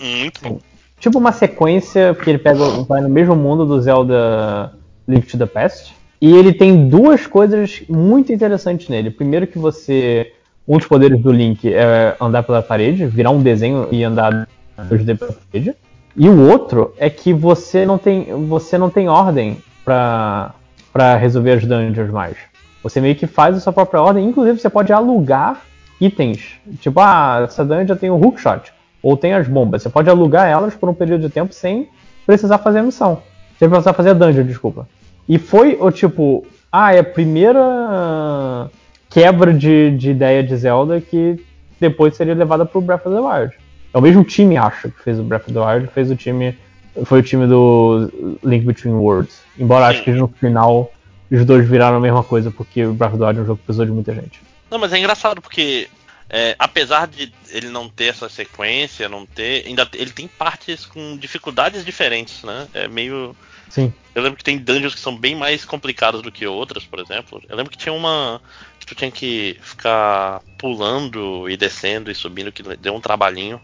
muito 0.00 0.40
bom. 0.42 0.60
Tipo 1.00 1.18
uma 1.18 1.32
sequência, 1.32 2.14
porque 2.14 2.30
ele 2.30 2.38
pega, 2.38 2.64
vai 2.88 3.00
no 3.00 3.08
mesmo 3.08 3.36
mundo 3.36 3.66
do 3.66 3.80
Zelda 3.80 4.72
Link 5.06 5.26
to 5.26 5.36
the 5.36 5.46
Past. 5.46 5.94
E 6.20 6.32
ele 6.32 6.52
tem 6.52 6.88
duas 6.88 7.26
coisas 7.26 7.82
muito 7.88 8.32
interessantes 8.32 8.88
nele. 8.88 9.10
Primeiro 9.10 9.46
que 9.46 9.58
você. 9.58 10.32
Um 10.66 10.78
dos 10.78 10.86
poderes 10.86 11.20
do 11.20 11.30
Link 11.30 11.70
é 11.70 12.16
andar 12.18 12.42
pela 12.42 12.62
parede, 12.62 13.04
virar 13.04 13.30
um 13.30 13.42
desenho 13.42 13.86
e 13.92 14.02
andar 14.02 14.48
pela 14.88 15.36
parede. 15.52 15.74
E 16.16 16.26
o 16.26 16.48
outro 16.48 16.94
é 16.96 17.10
que 17.10 17.34
você 17.34 17.84
não 17.84 17.98
tem, 17.98 18.24
você 18.46 18.78
não 18.78 18.88
tem 18.88 19.06
ordem 19.06 19.58
para 19.84 21.16
resolver 21.16 21.52
as 21.52 21.64
dungeons 21.64 22.10
mais. 22.10 22.36
Você 22.82 23.00
meio 23.00 23.16
que 23.16 23.26
faz 23.26 23.56
a 23.56 23.60
sua 23.60 23.72
própria 23.72 24.00
ordem, 24.00 24.26
inclusive 24.26 24.58
você 24.58 24.70
pode 24.70 24.92
alugar 24.92 25.62
itens. 26.00 26.58
Tipo, 26.80 27.00
ah, 27.00 27.42
essa 27.44 27.64
dungeon 27.64 27.96
tem 27.96 28.10
o 28.10 28.16
hookshot, 28.16 28.72
ou 29.02 29.16
tem 29.16 29.34
as 29.34 29.48
bombas. 29.48 29.82
Você 29.82 29.88
pode 29.88 30.10
alugar 30.10 30.48
elas 30.48 30.74
por 30.74 30.88
um 30.88 30.94
período 30.94 31.22
de 31.22 31.30
tempo 31.30 31.52
sem 31.52 31.88
precisar 32.26 32.58
fazer 32.58 32.80
a 32.80 32.82
missão. 32.82 33.22
Sem 33.58 33.68
precisar 33.68 33.92
fazer 33.92 34.10
a 34.10 34.14
dungeon, 34.14 34.44
desculpa. 34.44 34.88
E 35.28 35.38
foi 35.38 35.78
o 35.80 35.90
tipo 35.90 36.46
ah, 36.76 36.92
é 36.92 36.98
a 36.98 37.04
primeira 37.04 38.68
quebra 39.08 39.54
de, 39.54 39.96
de 39.96 40.10
ideia 40.10 40.42
de 40.42 40.56
Zelda 40.56 41.00
que 41.00 41.40
depois 41.78 42.16
seria 42.16 42.34
levada 42.34 42.66
pro 42.66 42.80
Breath 42.80 43.06
of 43.06 43.14
the 43.14 43.20
Wild. 43.20 43.54
É 43.92 43.98
o 43.98 44.02
mesmo 44.02 44.24
time, 44.24 44.56
acho, 44.56 44.90
que 44.90 45.00
fez 45.04 45.20
o 45.20 45.22
Breath 45.22 45.44
of 45.44 45.52
the 45.52 45.60
Wild, 45.60 45.86
fez 45.94 46.10
o 46.10 46.16
time. 46.16 46.58
Foi 47.04 47.20
o 47.20 47.22
time 47.22 47.46
do 47.46 48.10
Link 48.42 48.66
Between 48.66 48.94
Worlds. 48.94 49.43
Embora 49.58 49.86
Sim. 49.86 49.90
acho 49.92 50.04
que 50.04 50.12
no 50.12 50.28
final 50.28 50.92
os 51.30 51.44
dois 51.44 51.68
viraram 51.68 51.96
a 51.96 52.00
mesma 52.00 52.22
coisa, 52.22 52.50
porque 52.50 52.84
o 52.84 52.92
Breath 52.92 53.12
of 53.12 53.18
the 53.18 53.26
Wild 53.26 53.38
é 53.38 53.42
um 53.42 53.46
jogo 53.46 53.58
que 53.58 53.64
precisou 53.64 53.86
de 53.86 53.92
muita 53.92 54.14
gente. 54.14 54.40
Não, 54.70 54.78
mas 54.78 54.92
é 54.92 54.98
engraçado 54.98 55.40
porque 55.40 55.88
é, 56.28 56.54
apesar 56.58 57.06
de 57.06 57.32
ele 57.50 57.68
não 57.68 57.88
ter 57.88 58.06
essa 58.06 58.28
sequência, 58.28 59.08
não 59.08 59.26
ter, 59.26 59.66
ainda 59.66 59.88
ele 59.94 60.10
tem 60.10 60.26
partes 60.26 60.86
com 60.86 61.16
dificuldades 61.16 61.84
diferentes, 61.84 62.42
né? 62.42 62.66
É 62.74 62.88
meio 62.88 63.36
Sim. 63.68 63.92
Eu 64.14 64.22
lembro 64.22 64.36
que 64.36 64.44
tem 64.44 64.56
dungeons 64.56 64.94
que 64.94 65.00
são 65.00 65.16
bem 65.16 65.34
mais 65.34 65.64
complicadas 65.64 66.22
do 66.22 66.30
que 66.30 66.46
outras, 66.46 66.84
por 66.84 67.00
exemplo. 67.00 67.42
Eu 67.48 67.56
lembro 67.56 67.72
que 67.72 67.78
tinha 67.78 67.92
uma 67.92 68.40
que 68.78 68.86
tu 68.86 68.94
tinha 68.94 69.10
que 69.10 69.58
ficar 69.60 70.40
pulando 70.58 71.50
e 71.50 71.56
descendo 71.56 72.10
e 72.10 72.14
subindo 72.14 72.52
que 72.52 72.62
deu 72.76 72.94
um 72.94 73.00
trabalhinho. 73.00 73.60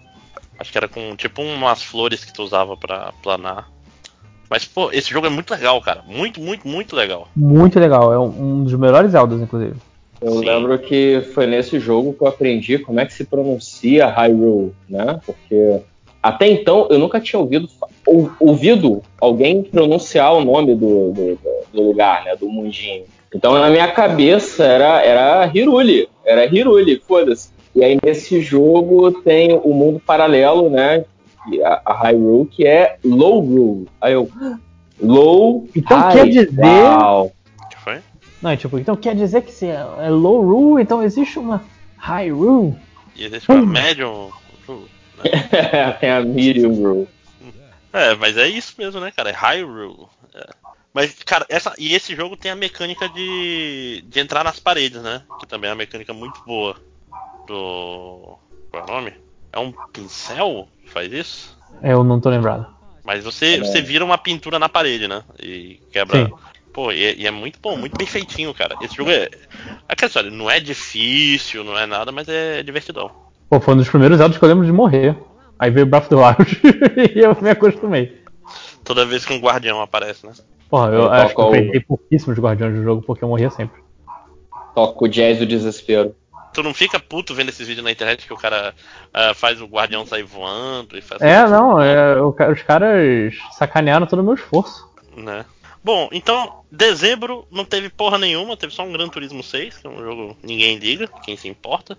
Acho 0.59 0.73
que 0.73 0.79
era 0.79 0.89
com 0.89 1.15
tipo 1.15 1.41
umas 1.43 1.83
flores 1.83 2.25
que 2.25 2.33
tu 2.33 2.43
usava 2.43 2.77
para 2.77 3.13
planar. 3.23 3.71
Mas, 4.51 4.65
pô, 4.65 4.91
esse 4.93 5.09
jogo 5.09 5.29
é 5.29 5.31
muito 5.31 5.53
legal, 5.53 5.81
cara. 5.81 6.03
Muito, 6.09 6.41
muito, 6.41 6.67
muito 6.67 6.97
legal. 6.97 7.29
Muito 7.37 7.79
legal. 7.79 8.13
É 8.13 8.19
um 8.19 8.65
dos 8.65 8.75
melhores 8.75 9.13
Zeldas, 9.13 9.41
inclusive. 9.41 9.77
Eu 10.21 10.33
Sim. 10.33 10.45
lembro 10.45 10.77
que 10.79 11.23
foi 11.33 11.47
nesse 11.47 11.79
jogo 11.79 12.13
que 12.13 12.23
eu 12.23 12.27
aprendi 12.27 12.77
como 12.79 12.99
é 12.99 13.07
que 13.07 13.15
se 13.15 13.25
pronuncia 13.25 14.07
Hyrule, 14.07 14.75
né? 14.89 15.21
Porque 15.25 15.81
até 16.21 16.49
então 16.49 16.89
eu 16.91 16.99
nunca 16.99 17.21
tinha 17.21 17.41
ouvido, 17.41 17.69
ou, 18.05 18.31
ouvido 18.41 19.03
alguém 19.21 19.63
pronunciar 19.63 20.35
o 20.35 20.45
nome 20.45 20.75
do, 20.75 21.13
do, 21.13 21.39
do, 21.73 21.83
lugar, 21.83 22.25
né? 22.25 22.37
Do 22.37 22.49
mundinho. 22.49 23.05
Então 23.33 23.55
na 23.55 23.71
minha 23.71 23.91
cabeça 23.93 24.65
era, 24.65 25.01
era 25.01 25.51
Hiruli, 25.55 26.09
era 26.25 26.45
Hiruli, 26.45 27.01
foda-se. 27.07 27.51
E 27.75 27.85
aí 27.85 27.97
nesse 28.05 28.43
jogo 28.43 29.13
tem 29.23 29.59
o 29.63 29.73
mundo 29.73 30.03
paralelo, 30.05 30.69
né? 30.69 31.05
A, 31.65 31.83
a 31.85 32.03
Hyrule, 32.03 32.47
que 32.47 32.67
é 32.67 32.99
Low 33.05 33.41
Rule. 33.41 33.89
Aí 34.01 34.13
eu. 34.13 34.31
Low. 35.01 35.69
Então 35.75 35.99
high, 35.99 36.13
quer 36.13 36.29
dizer. 36.29 36.51
Que 37.71 37.79
foi? 37.79 38.01
Não, 38.43 38.57
tipo, 38.57 38.79
então 38.79 38.97
quer 38.97 39.15
dizer 39.15 39.43
que 39.43 39.53
se 39.53 39.67
é, 39.67 39.87
é 39.99 40.11
Low 40.11 40.43
Rule, 40.43 40.83
então 40.83 41.03
existe 41.03 41.39
uma 41.39 41.63
High 41.97 42.31
Rule. 42.31 42.77
E 43.17 43.25
existe 43.25 43.51
uma 43.51 43.63
hum. 43.63 43.67
Medium 43.67 44.31
Rule. 44.67 44.91
Né? 45.19 45.93
tem 46.01 46.11
a 46.11 46.21
Medium 46.21 46.75
Rule. 46.75 47.09
É, 47.93 48.15
mas 48.15 48.37
é 48.37 48.47
isso 48.47 48.75
mesmo, 48.79 49.01
né, 49.01 49.11
cara? 49.11 49.31
É 49.31 49.33
High 49.33 49.63
Rule. 49.63 50.07
É. 50.35 50.47
Mas, 50.93 51.15
cara, 51.23 51.47
essa, 51.49 51.73
e 51.79 51.95
esse 51.95 52.15
jogo 52.17 52.37
tem 52.37 52.51
a 52.51 52.57
mecânica 52.57 53.09
de, 53.09 54.03
de 54.07 54.21
entrar 54.21 54.43
nas 54.43 54.59
paredes, 54.59 55.01
né? 55.03 55.23
Que 55.39 55.47
também 55.47 55.69
é 55.69 55.73
uma 55.73 55.79
mecânica 55.79 56.13
muito 56.13 56.43
boa. 56.45 56.77
Do. 57.47 58.39
Qual 58.71 58.83
é 58.83 58.85
o 58.85 58.87
nome? 58.87 59.15
É 59.53 59.59
um 59.59 59.73
pincel 59.93 60.69
que 60.83 60.91
faz 60.91 61.13
isso? 61.13 61.59
Eu 61.83 62.05
não 62.05 62.21
tô 62.21 62.29
lembrado. 62.29 62.67
Mas 63.05 63.25
você, 63.25 63.57
é. 63.57 63.59
você 63.59 63.81
vira 63.81 64.05
uma 64.05 64.19
pintura 64.19 64.59
na 64.59 64.69
parede, 64.69 65.09
né? 65.09 65.23
E 65.43 65.81
quebra. 65.91 66.27
Sim. 66.27 66.33
Pô, 66.73 66.93
e, 66.93 67.05
é, 67.05 67.15
e, 67.17 67.27
é 67.27 67.31
muito 67.31 67.59
bom, 67.61 67.77
muito 67.77 67.97
bem 67.97 68.07
feitinho, 68.07 68.55
cara. 68.55 68.77
Esse 68.81 68.97
jogo 68.97 69.11
é. 69.11 69.29
Aquela 69.89 70.07
história, 70.07 70.31
não 70.31 70.49
é 70.49 70.61
difícil, 70.61 71.65
não 71.65 71.77
é 71.77 71.87
nada, 71.87 72.13
mas 72.13 72.29
é 72.29 72.63
divertidão. 72.63 73.11
Pô, 73.49 73.61
foi 73.61 73.75
um 73.75 73.79
dos 73.79 73.89
primeiros 73.89 74.19
Zeldas 74.19 74.39
que 74.39 74.45
eu 74.45 74.49
lembro 74.49 74.65
de 74.65 74.73
morrer. 74.73 75.17
Aí 75.59 75.71
veio 75.71 75.87
Breath 75.87 76.05
of 76.05 76.09
the 76.11 76.17
Wild 76.17 76.61
e 77.15 77.19
eu 77.19 77.37
me 77.43 77.51
acostumei. 77.51 78.23
Toda 78.85 79.05
vez 79.05 79.27
que 79.27 79.33
um 79.33 79.41
guardião 79.41 79.81
aparece, 79.81 80.27
né? 80.27 80.33
Porra, 80.71 80.87
eu, 80.87 81.01
eu 81.01 81.11
acho 81.11 81.35
que 81.35 81.41
eu 81.41 81.51
peguei 81.51 81.81
pouquíssimos 81.81 82.39
guardiões 82.39 82.75
do 82.75 82.83
jogo 82.83 83.03
porque 83.03 83.25
eu 83.25 83.29
morria 83.29 83.51
sempre. 83.51 83.83
Toca 84.75 85.05
o 85.05 85.09
jazz 85.09 85.39
do 85.39 85.47
desespero. 85.47 86.15
Tu 86.61 86.63
não 86.63 86.75
fica 86.75 87.01
puto 87.01 87.35
vendo 87.35 87.49
esses 87.49 87.67
vídeos 87.67 87.83
na 87.83 87.91
internet 87.91 88.27
que 88.27 88.35
o 88.35 88.37
cara 88.37 88.75
uh, 89.15 89.35
faz 89.35 89.63
o 89.63 89.67
guardião 89.67 90.05
sair 90.05 90.25
voando 90.25 90.99
e 90.99 91.01
faz. 91.01 91.23
É, 91.23 91.47
não, 91.47 91.81
é, 91.81 92.21
os 92.21 92.63
caras 92.63 93.35
sacanearam 93.53 94.07
todo 94.07 94.19
o 94.19 94.23
meu 94.23 94.35
esforço. 94.35 94.87
Né? 95.17 95.47
Bom, 95.83 96.11
então, 96.13 96.61
dezembro 96.71 97.47
não 97.51 97.65
teve 97.65 97.89
porra 97.89 98.19
nenhuma, 98.19 98.59
teve 98.59 98.75
só 98.75 98.83
um 98.83 98.93
Gran 98.93 99.09
Turismo 99.09 99.43
6, 99.43 99.79
que 99.79 99.87
é 99.87 99.91
um 99.91 100.03
jogo 100.03 100.37
ninguém 100.43 100.77
liga, 100.77 101.09
quem 101.25 101.35
se 101.35 101.49
importa. 101.49 101.97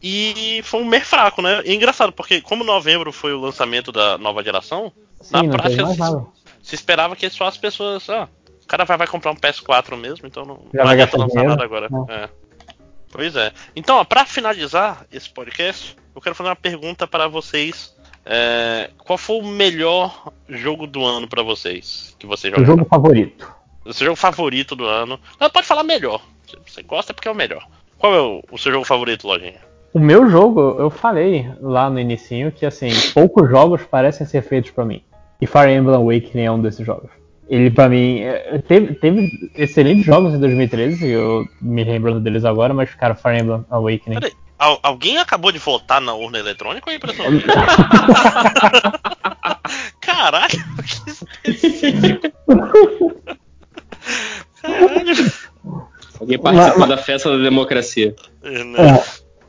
E 0.00 0.60
foi 0.62 0.82
um 0.82 0.86
mês 0.86 1.02
fraco, 1.02 1.42
né? 1.42 1.62
E 1.64 1.72
é 1.72 1.74
engraçado, 1.74 2.12
porque 2.12 2.40
como 2.40 2.62
novembro 2.62 3.10
foi 3.10 3.32
o 3.32 3.40
lançamento 3.40 3.90
da 3.90 4.16
nova 4.16 4.40
geração, 4.44 4.92
Sim, 5.20 5.32
na 5.32 5.48
prática 5.48 5.84
se, 5.84 5.96
se, 6.62 6.74
esperava 6.76 7.16
que 7.16 7.28
só 7.28 7.46
as 7.46 7.56
pessoas. 7.56 8.08
Ah, 8.08 8.28
o 8.62 8.66
cara 8.68 8.84
vai, 8.84 8.98
vai 8.98 9.06
comprar 9.08 9.32
um 9.32 9.36
PS4 9.36 9.96
mesmo, 9.96 10.28
então 10.28 10.44
não, 10.44 10.60
Já 10.72 10.84
não 10.84 10.90
adianta 10.92 11.18
lançar 11.18 11.42
nada 11.42 11.64
agora. 11.64 11.88
É. 12.08 12.45
Pois 13.16 13.34
é. 13.34 13.50
Então, 13.74 14.04
para 14.04 14.26
finalizar 14.26 15.06
esse 15.10 15.30
podcast, 15.30 15.96
eu 16.14 16.20
quero 16.20 16.34
fazer 16.34 16.50
uma 16.50 16.56
pergunta 16.56 17.06
para 17.06 17.26
vocês. 17.26 17.96
É, 18.26 18.90
qual 18.98 19.16
foi 19.16 19.38
o 19.38 19.46
melhor 19.46 20.30
jogo 20.46 20.86
do 20.86 21.02
ano 21.02 21.26
para 21.26 21.42
vocês? 21.42 22.14
Que 22.18 22.26
você 22.26 22.50
jogaram? 22.50 22.64
O 22.64 22.66
jogo 22.66 22.84
favorito. 22.84 23.50
O 23.86 23.92
seu 23.94 24.04
jogo 24.04 24.16
favorito 24.16 24.76
do 24.76 24.84
ano. 24.84 25.18
Não, 25.40 25.48
pode 25.48 25.66
falar 25.66 25.82
melhor. 25.82 26.20
Se 26.46 26.58
você 26.66 26.82
gosta 26.82 27.14
porque 27.14 27.26
é 27.26 27.30
o 27.30 27.34
melhor. 27.34 27.66
Qual 27.96 28.14
é 28.14 28.20
o, 28.20 28.42
o 28.52 28.58
seu 28.58 28.70
jogo 28.70 28.84
favorito, 28.84 29.26
Lojinha? 29.26 29.60
O 29.94 29.98
meu 29.98 30.28
jogo, 30.28 30.76
eu 30.78 30.90
falei 30.90 31.50
lá 31.58 31.88
no 31.88 31.98
inicinho 31.98 32.52
que 32.52 32.66
assim, 32.66 32.90
poucos 33.14 33.48
jogos 33.48 33.82
parecem 33.84 34.26
ser 34.26 34.42
feitos 34.42 34.72
para 34.72 34.84
mim. 34.84 35.02
E 35.40 35.46
Fire 35.46 35.72
Emblem 35.72 35.96
Awakening 35.96 36.44
é 36.44 36.52
um 36.52 36.60
desses 36.60 36.84
jogos. 36.84 37.10
Ele 37.48 37.70
para 37.70 37.88
mim 37.88 38.20
é, 38.20 38.58
teve, 38.66 38.94
teve, 38.94 39.50
excelentes 39.54 40.04
jogos 40.04 40.34
em 40.34 40.40
2013, 40.40 41.06
eu 41.08 41.46
me 41.60 41.84
lembrando 41.84 42.20
deles 42.20 42.44
agora, 42.44 42.74
mas 42.74 42.92
cara, 42.94 43.14
Fire 43.14 43.38
Emblem 43.38 43.64
Awakening. 43.70 44.18
Peraí, 44.18 44.32
al 44.58 44.80
alguém 44.82 45.18
acabou 45.18 45.52
de 45.52 45.58
votar 45.58 46.00
na 46.00 46.12
urna 46.14 46.38
eletrônica 46.38 46.88
ou 46.88 46.92
é 46.92 46.96
impressão? 46.96 47.26
Caralho, 50.00 50.48
que 50.82 51.10
específico. 51.10 52.32
Caralho. 54.60 55.32
Alguém 56.20 56.38
participou 56.38 56.80
mas, 56.80 56.88
da 56.88 56.96
festa 56.96 57.30
da 57.30 57.42
democracia. 57.42 58.14
É, 58.42 58.64
né? 58.64 58.88
é. 58.90 59.04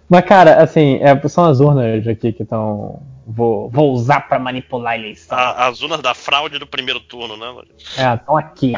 Mas, 0.09 0.25
cara, 0.25 0.61
assim, 0.61 0.99
é, 1.01 1.27
são 1.27 1.45
as 1.45 1.59
urnas 1.59 2.07
aqui 2.07 2.31
que 2.31 2.43
estão. 2.43 3.01
Vou, 3.29 3.69
vou 3.69 3.91
usar 3.91 4.21
para 4.21 4.39
manipular 4.39 4.93
a 4.93 4.97
eleição. 4.97 5.37
A, 5.37 5.67
as 5.67 5.81
urnas 5.81 6.01
da 6.01 6.13
fraude 6.13 6.57
do 6.57 6.65
primeiro 6.65 7.01
turno, 7.01 7.35
né? 7.35 7.61
É, 7.97 8.13
estão 8.13 8.37
aqui. 8.37 8.73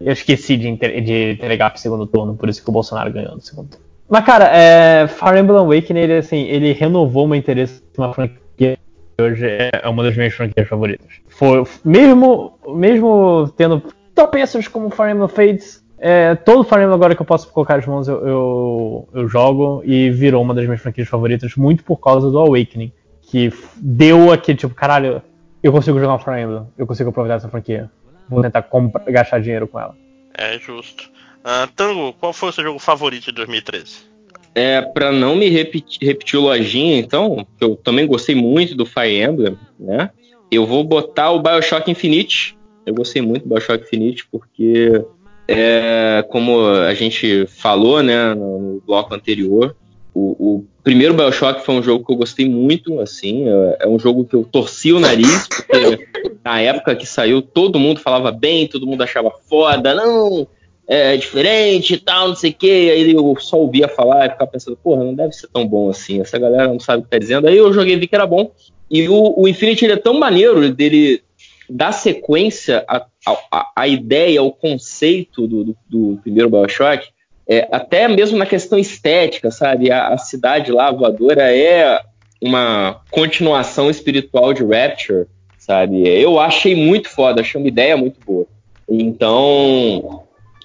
Eu 0.00 0.12
esqueci 0.12 0.56
de, 0.56 0.76
de 0.76 1.32
entregar 1.32 1.70
pro 1.70 1.80
segundo 1.80 2.06
turno, 2.06 2.36
por 2.36 2.48
isso 2.48 2.62
que 2.62 2.70
o 2.70 2.72
Bolsonaro 2.72 3.12
ganhou 3.12 3.34
no 3.34 3.40
segundo 3.40 3.70
turno. 3.70 3.86
Mas, 4.08 4.24
cara, 4.24 4.44
é, 4.56 5.08
Fire 5.08 5.40
Emblem 5.40 5.58
Awakening, 5.58 6.00
ele, 6.00 6.12
assim, 6.18 6.42
ele 6.44 6.72
renovou 6.72 7.26
meu 7.26 7.36
interesse 7.36 7.82
uma 7.98 8.14
franquia 8.14 8.38
que 8.56 9.22
hoje 9.22 9.46
é 9.46 9.88
uma 9.88 10.04
das 10.04 10.16
minhas 10.16 10.32
franquias 10.32 10.68
favoritas. 10.68 11.08
Foi, 11.26 11.64
mesmo, 11.84 12.58
mesmo 12.68 13.52
tendo 13.56 13.82
tropeços 14.14 14.68
como 14.68 14.90
Fire 14.90 15.10
Emblem 15.10 15.28
Fates, 15.28 15.84
é, 15.98 16.34
todo 16.36 16.62
Fire 16.62 16.82
Emblem 16.82 16.94
agora 16.94 17.16
que 17.16 17.22
eu 17.22 17.26
posso 17.26 17.50
colocar 17.50 17.78
as 17.78 17.86
mãos 17.86 18.06
eu, 18.06 18.24
eu, 18.26 19.08
eu, 19.12 19.28
jogo 19.28 19.82
e 19.84 20.10
virou 20.10 20.42
uma 20.42 20.54
das 20.54 20.64
minhas 20.64 20.80
franquias 20.80 21.08
favoritas 21.08 21.56
muito 21.56 21.82
por 21.82 21.96
causa 21.96 22.30
do 22.30 22.38
Awakening. 22.38 22.92
Que 23.36 23.52
deu 23.76 24.32
aqui, 24.32 24.54
tipo, 24.54 24.74
caralho, 24.74 25.20
eu 25.62 25.70
consigo 25.70 26.00
jogar 26.00 26.14
um 26.14 26.18
Fire 26.18 26.40
Emblem, 26.40 26.66
eu 26.78 26.86
consigo 26.86 27.10
aproveitar 27.10 27.36
essa 27.36 27.50
franquia. 27.50 27.90
Vou 28.30 28.40
tentar 28.40 28.66
gastar 29.08 29.40
dinheiro 29.40 29.68
com 29.68 29.78
ela. 29.78 29.94
É 30.32 30.58
justo. 30.58 31.10
Uh, 31.44 31.70
Tango, 31.76 32.14
qual 32.14 32.32
foi 32.32 32.48
o 32.48 32.52
seu 32.52 32.64
jogo 32.64 32.78
favorito 32.78 33.26
de 33.26 33.32
2013? 33.32 34.06
É, 34.54 34.80
pra 34.80 35.12
não 35.12 35.36
me 35.36 35.50
repetir, 35.50 35.98
repetir 36.00 36.38
o 36.38 36.44
lojinha, 36.44 36.98
então, 36.98 37.46
eu 37.60 37.76
também 37.76 38.06
gostei 38.06 38.34
muito 38.34 38.74
do 38.74 38.86
Fire 38.86 39.22
Emblem, 39.22 39.58
né? 39.78 40.08
Eu 40.50 40.64
vou 40.64 40.82
botar 40.82 41.30
o 41.30 41.42
Bioshock 41.42 41.90
Infinite. 41.90 42.56
Eu 42.86 42.94
gostei 42.94 43.20
muito 43.20 43.46
do 43.46 43.50
Bioshock 43.50 43.84
Infinite 43.84 44.26
porque 44.32 45.04
é, 45.46 46.24
como 46.30 46.66
a 46.66 46.94
gente 46.94 47.46
falou 47.48 48.02
né, 48.02 48.32
no 48.32 48.82
bloco 48.86 49.14
anterior, 49.14 49.76
o, 50.16 50.54
o, 50.56 50.64
primeiro 50.82 51.12
Bioshock 51.12 51.62
foi 51.62 51.74
um 51.74 51.82
jogo 51.82 52.02
que 52.02 52.10
eu 52.10 52.16
gostei 52.16 52.48
muito, 52.48 53.00
assim, 53.00 53.46
é, 53.46 53.78
é 53.80 53.88
um 53.88 53.98
jogo 53.98 54.24
que 54.24 54.34
eu 54.34 54.44
torci 54.44 54.90
o 54.90 54.98
nariz, 54.98 55.46
porque 55.46 56.08
na 56.42 56.58
época 56.58 56.96
que 56.96 57.04
saiu 57.04 57.42
todo 57.42 57.78
mundo 57.78 58.00
falava 58.00 58.32
bem, 58.32 58.66
todo 58.66 58.86
mundo 58.86 59.02
achava 59.02 59.30
foda, 59.46 59.94
não, 59.94 60.48
é 60.86 61.18
diferente 61.18 61.94
e 61.94 61.98
tal, 61.98 62.28
não 62.28 62.34
sei 62.34 62.50
o 62.50 62.54
que, 62.54 62.90
aí 62.90 63.12
eu 63.12 63.36
só 63.38 63.58
ouvia 63.58 63.88
falar 63.88 64.24
e 64.24 64.30
ficava 64.30 64.50
pensando, 64.50 64.78
porra, 64.82 65.04
não 65.04 65.14
deve 65.14 65.34
ser 65.34 65.48
tão 65.48 65.68
bom 65.68 65.90
assim, 65.90 66.22
essa 66.22 66.38
galera 66.38 66.66
não 66.66 66.80
sabe 66.80 67.00
o 67.00 67.04
que 67.04 67.10
tá 67.10 67.18
dizendo, 67.18 67.46
aí 67.46 67.56
eu 67.58 67.70
joguei 67.70 67.94
e 67.94 67.98
vi 67.98 68.06
que 68.06 68.14
era 68.14 68.26
bom, 68.26 68.50
e 68.90 69.06
o, 69.10 69.34
o 69.36 69.46
Infinity 69.46 69.84
ele 69.84 69.94
é 69.94 69.98
tão 69.98 70.18
maneiro 70.18 70.72
dele 70.72 71.22
dar 71.68 71.92
sequência 71.92 72.86
à, 72.88 73.04
à, 73.52 73.72
à 73.76 73.88
ideia, 73.88 74.40
ao 74.40 74.50
conceito 74.50 75.46
do, 75.46 75.64
do, 75.64 75.76
do 75.90 76.20
primeiro 76.22 76.48
Bioshock, 76.48 77.08
é, 77.48 77.68
até 77.70 78.08
mesmo 78.08 78.36
na 78.36 78.46
questão 78.46 78.78
estética, 78.78 79.50
sabe? 79.50 79.90
A, 79.90 80.08
a, 80.08 80.18
cidade 80.18 80.72
lá 80.72 80.90
voadora 80.90 81.54
é 81.54 82.00
uma 82.42 83.00
continuação 83.10 83.88
espiritual 83.88 84.52
de 84.52 84.64
Rapture, 84.64 85.26
sabe? 85.58 86.08
Eu 86.08 86.40
achei 86.40 86.74
muito 86.74 87.08
foda, 87.08 87.40
achei 87.40 87.60
uma 87.60 87.68
ideia 87.68 87.96
muito 87.96 88.18
boa. 88.24 88.46
Então, 88.88 90.24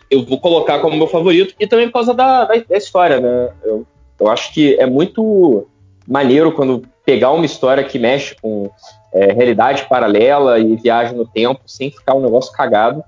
eu 0.10 0.26
vou 0.26 0.40
colocar 0.40 0.80
como 0.80 0.98
meu 0.98 1.08
favorito, 1.08 1.54
e 1.60 1.68
também 1.68 1.88
por 1.88 1.94
causa 1.94 2.14
da, 2.14 2.46
da, 2.46 2.56
da 2.56 2.78
história, 2.78 3.20
né? 3.20 3.50
Eu, 3.64 3.86
eu 4.20 4.28
acho 4.30 4.54
que 4.54 4.76
é 4.76 4.86
muito 4.86 5.68
maneiro 6.08 6.52
quando 6.52 6.84
pegar 7.06 7.32
uma 7.32 7.46
história 7.46 7.84
que 7.84 8.00
mexe 8.00 8.36
com 8.42 8.70
é, 9.14 9.32
realidade 9.32 9.86
paralela 9.88 10.60
e 10.60 10.76
viagem 10.76 11.16
no 11.16 11.26
tempo, 11.26 11.62
sem 11.66 11.92
ficar 11.92 12.16
um 12.16 12.22
negócio 12.22 12.52
cagado. 12.52 13.04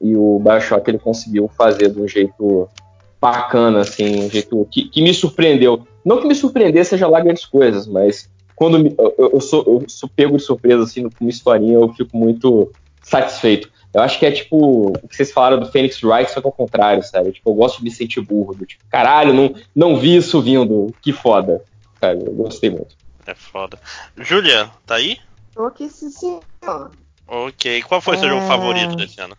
E 0.00 0.16
o 0.16 0.38
Bioshock 0.38 0.88
ele 0.90 0.98
conseguiu 0.98 1.48
fazer 1.48 1.90
de 1.90 2.00
um 2.00 2.06
jeito 2.06 2.68
bacana, 3.20 3.80
assim, 3.80 4.26
um 4.26 4.30
jeito 4.30 4.66
que, 4.70 4.88
que 4.88 5.02
me 5.02 5.12
surpreendeu. 5.12 5.86
Não 6.04 6.20
que 6.20 6.26
me 6.26 6.34
surpreender 6.34 6.84
seja 6.84 7.08
lá 7.08 7.20
grandes 7.20 7.44
coisas, 7.44 7.86
mas 7.86 8.30
quando 8.54 8.94
eu, 8.98 9.30
eu, 9.34 9.40
sou, 9.40 9.64
eu 9.66 9.84
sou 9.88 10.08
pego 10.08 10.36
de 10.36 10.42
surpresa, 10.42 10.82
assim, 10.82 11.02
com 11.08 11.24
uma 11.24 11.30
historinha, 11.30 11.74
eu 11.74 11.92
fico 11.92 12.16
muito 12.16 12.70
satisfeito. 13.02 13.70
Eu 13.92 14.02
acho 14.02 14.18
que 14.18 14.26
é 14.26 14.30
tipo 14.30 14.90
o 14.90 15.08
que 15.08 15.16
vocês 15.16 15.32
falaram 15.32 15.58
do 15.58 15.70
Phoenix 15.70 16.02
Wright, 16.02 16.30
só 16.30 16.40
que 16.40 16.46
ao 16.46 16.52
contrário, 16.52 17.02
sabe? 17.02 17.32
Tipo, 17.32 17.50
eu 17.50 17.54
gosto 17.54 17.78
de 17.78 17.84
me 17.84 17.90
sentir 17.90 18.20
burro. 18.20 18.54
Do, 18.54 18.66
tipo, 18.66 18.84
caralho, 18.90 19.32
não, 19.32 19.54
não 19.74 19.96
vi 19.96 20.16
isso 20.16 20.40
vindo. 20.42 20.94
Que 21.00 21.12
foda. 21.12 21.62
Sabe? 21.98 22.26
Eu 22.26 22.32
gostei 22.32 22.68
muito. 22.68 22.94
É 23.26 23.34
foda. 23.34 23.78
Julia, 24.18 24.70
tá 24.84 24.96
aí? 24.96 25.18
Tô 25.54 25.64
aqui 25.64 25.88
sim, 25.88 26.10
senhor. 26.10 26.42
Ok. 27.26 27.82
Qual 27.84 28.00
foi 28.00 28.16
o 28.16 28.20
seu 28.20 28.28
é... 28.28 28.32
jogo 28.32 28.46
favorito 28.46 28.96
desse 28.96 29.20
ano? 29.20 29.36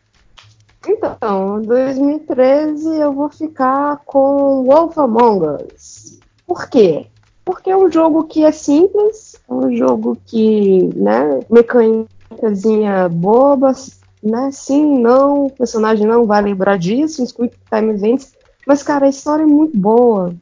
Então, 0.85 1.61
2013 1.61 2.97
eu 2.97 3.13
vou 3.13 3.29
ficar 3.29 4.01
com 4.05 4.63
Wolf 4.65 4.97
Among 4.97 5.45
Us. 5.73 6.19
Por 6.45 6.69
quê? 6.69 7.07
Porque 7.43 7.69
é 7.69 7.77
um 7.77 7.91
jogo 7.91 8.25
que 8.25 8.43
é 8.43 8.51
simples, 8.51 9.39
é 9.49 9.53
um 9.53 9.75
jogo 9.75 10.17
que, 10.25 10.89
né, 10.95 11.39
mecânicazinha 11.49 13.07
boba, 13.09 13.71
né? 14.21 14.49
Sim, 14.51 14.99
não, 14.99 15.45
o 15.45 15.49
personagem 15.49 16.05
não 16.05 16.25
vai 16.25 16.41
lembrar 16.41 16.77
disso, 16.77 17.23
os 17.23 17.31
Quick 17.31 17.55
Time 17.69 17.93
Events, 17.93 18.33
mas, 18.65 18.83
cara, 18.83 19.05
a 19.05 19.09
história 19.09 19.43
é 19.43 19.47
muito 19.47 19.77
boa. 19.77 20.33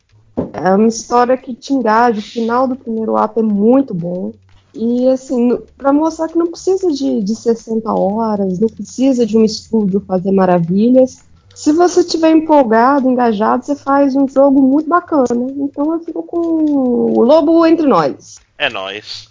É 0.51 0.73
uma 0.73 0.87
história 0.87 1.37
que 1.37 1.53
te 1.53 1.73
engaja, 1.73 2.19
o 2.19 2.23
final 2.23 2.67
do 2.67 2.75
primeiro 2.75 3.15
ato 3.15 3.39
é 3.39 3.43
muito 3.43 3.93
bom. 3.93 4.31
E, 4.75 5.07
assim, 5.07 5.57
para 5.77 5.93
mostrar 5.93 6.27
que 6.27 6.37
não 6.37 6.47
precisa 6.47 6.91
de, 6.91 7.23
de 7.23 7.35
60 7.35 7.91
horas, 7.91 8.59
não 8.59 8.67
precisa 8.67 9.25
de 9.25 9.37
um 9.37 9.45
estúdio 9.45 10.03
fazer 10.05 10.31
maravilhas. 10.31 11.23
Se 11.55 11.71
você 11.71 12.01
estiver 12.01 12.31
empolgado, 12.31 13.09
engajado, 13.09 13.65
você 13.65 13.75
faz 13.75 14.13
um 14.15 14.27
jogo 14.27 14.61
muito 14.61 14.89
bacana. 14.89 15.25
Então 15.57 15.93
eu 15.93 15.99
fico 16.01 16.21
com 16.23 16.37
o 16.37 17.21
Lobo 17.21 17.65
entre 17.65 17.87
nós. 17.87 18.39
É 18.57 18.69
nós. 18.69 19.29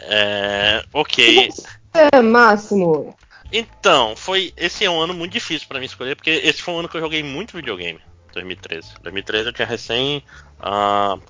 É... 0.00 0.84
Ok. 0.92 1.48
É, 1.94 2.20
Máximo. 2.20 3.16
Então, 3.50 4.14
foi 4.14 4.52
esse 4.56 4.84
é 4.84 4.90
um 4.90 5.00
ano 5.00 5.14
muito 5.14 5.32
difícil 5.32 5.66
para 5.66 5.80
mim 5.80 5.86
escolher, 5.86 6.14
porque 6.14 6.30
esse 6.30 6.60
foi 6.60 6.74
um 6.74 6.80
ano 6.80 6.88
que 6.88 6.96
eu 6.98 7.00
joguei 7.00 7.22
muito 7.22 7.56
videogame. 7.56 8.00
2013. 8.34 8.88
2013 9.02 9.46
eu 9.46 9.52
tinha 9.52 9.66
recém. 9.66 10.22
Uh, 10.60 11.20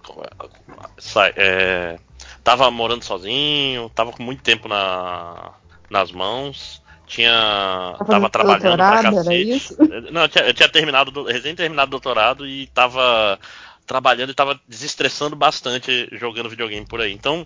é, 1.36 1.98
tava 2.46 2.70
morando 2.70 3.02
sozinho, 3.02 3.90
tava 3.92 4.12
com 4.12 4.22
muito 4.22 4.40
tempo 4.40 4.68
na, 4.68 5.50
nas 5.90 6.12
mãos. 6.12 6.80
Tinha. 7.04 7.96
Tava, 7.98 8.06
tava 8.08 8.30
trabalhando 8.30 8.76
pra 8.76 9.02
cacete. 9.02 9.76
Não, 10.12 10.22
eu 10.22 10.28
tinha, 10.28 10.44
eu 10.44 10.54
tinha 10.54 10.68
terminado, 10.68 11.24
recém 11.24 11.56
terminado 11.56 11.88
o 11.88 11.90
doutorado 11.90 12.46
e 12.46 12.68
tava 12.68 13.36
trabalhando 13.84 14.30
e 14.30 14.34
tava 14.34 14.60
desestressando 14.68 15.34
bastante 15.34 16.08
jogando 16.12 16.48
videogame 16.48 16.86
por 16.86 17.00
aí. 17.00 17.12
Então, 17.12 17.44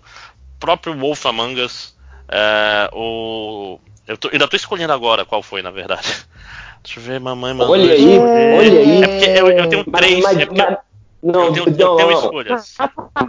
próprio 0.59 0.95
Wolf 0.95 1.25
Among 1.25 1.61
Us, 1.61 1.95
é, 2.29 2.87
o 2.93 3.79
eu 4.07 4.17
tô, 4.17 4.29
ainda 4.31 4.47
tô 4.47 4.55
escolhendo 4.55 4.93
agora 4.93 5.25
qual 5.25 5.41
foi, 5.41 5.63
na 5.63 5.71
verdade. 5.71 6.07
Deixa 6.83 6.99
eu 6.99 7.03
ver, 7.03 7.19
mamãe, 7.19 7.53
mamãe. 7.55 7.71
Olha 7.71 7.93
aí, 7.93 8.19
olha 8.19 8.79
aí. 8.79 9.03
É 9.03 9.07
porque 9.07 9.39
eu, 9.39 9.49
eu 9.49 9.69
tenho 9.69 9.83
três. 9.85 10.23
Mas, 10.23 10.37
é 10.37 10.45
mas, 10.45 10.77
não, 11.21 11.45
eu 11.45 11.53
tenho, 11.53 11.65
não, 11.65 11.71
eu 11.71 11.95
tenho 11.97 12.09
não, 12.09 12.19
escolhas. 12.19 12.75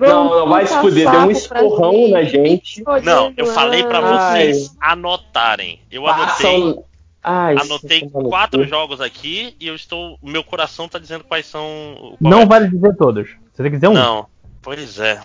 Não, 0.01 0.25
não, 0.31 0.49
vai 0.49 0.67
se 0.67 0.75
fuder, 0.79 1.11
deu 1.11 1.21
um 1.21 1.31
esporrão 1.31 2.09
na 2.09 2.23
gente. 2.23 2.83
Não, 3.03 3.33
eu 3.37 3.47
falei 3.47 3.85
pra 3.85 4.01
vocês 4.01 4.75
Ai. 4.81 4.93
anotarem. 4.93 5.81
Eu 5.91 6.07
anotei. 6.07 6.79
Ai, 7.25 7.57
anotei 7.57 8.11
quatro 8.11 8.67
jogos 8.67 9.01
aqui 9.01 9.55
e 9.61 9.69
eu 9.69 9.75
estou. 9.75 10.19
Meu 10.23 10.43
coração 10.43 10.89
tá 10.89 10.99
dizendo 10.99 11.23
quais 11.23 11.47
são. 11.47 11.63
Qual 11.99 12.17
não 12.21 12.41
é. 12.41 12.47
vale 12.47 12.69
dizer 12.69 12.97
todos. 12.97 13.29
Você 13.53 13.63
tem 13.63 13.71
que 13.71 13.77
dizer 13.77 13.89
um. 13.89 13.95
Não, 13.95 14.27
pois 14.61 14.99
é. 14.99 15.21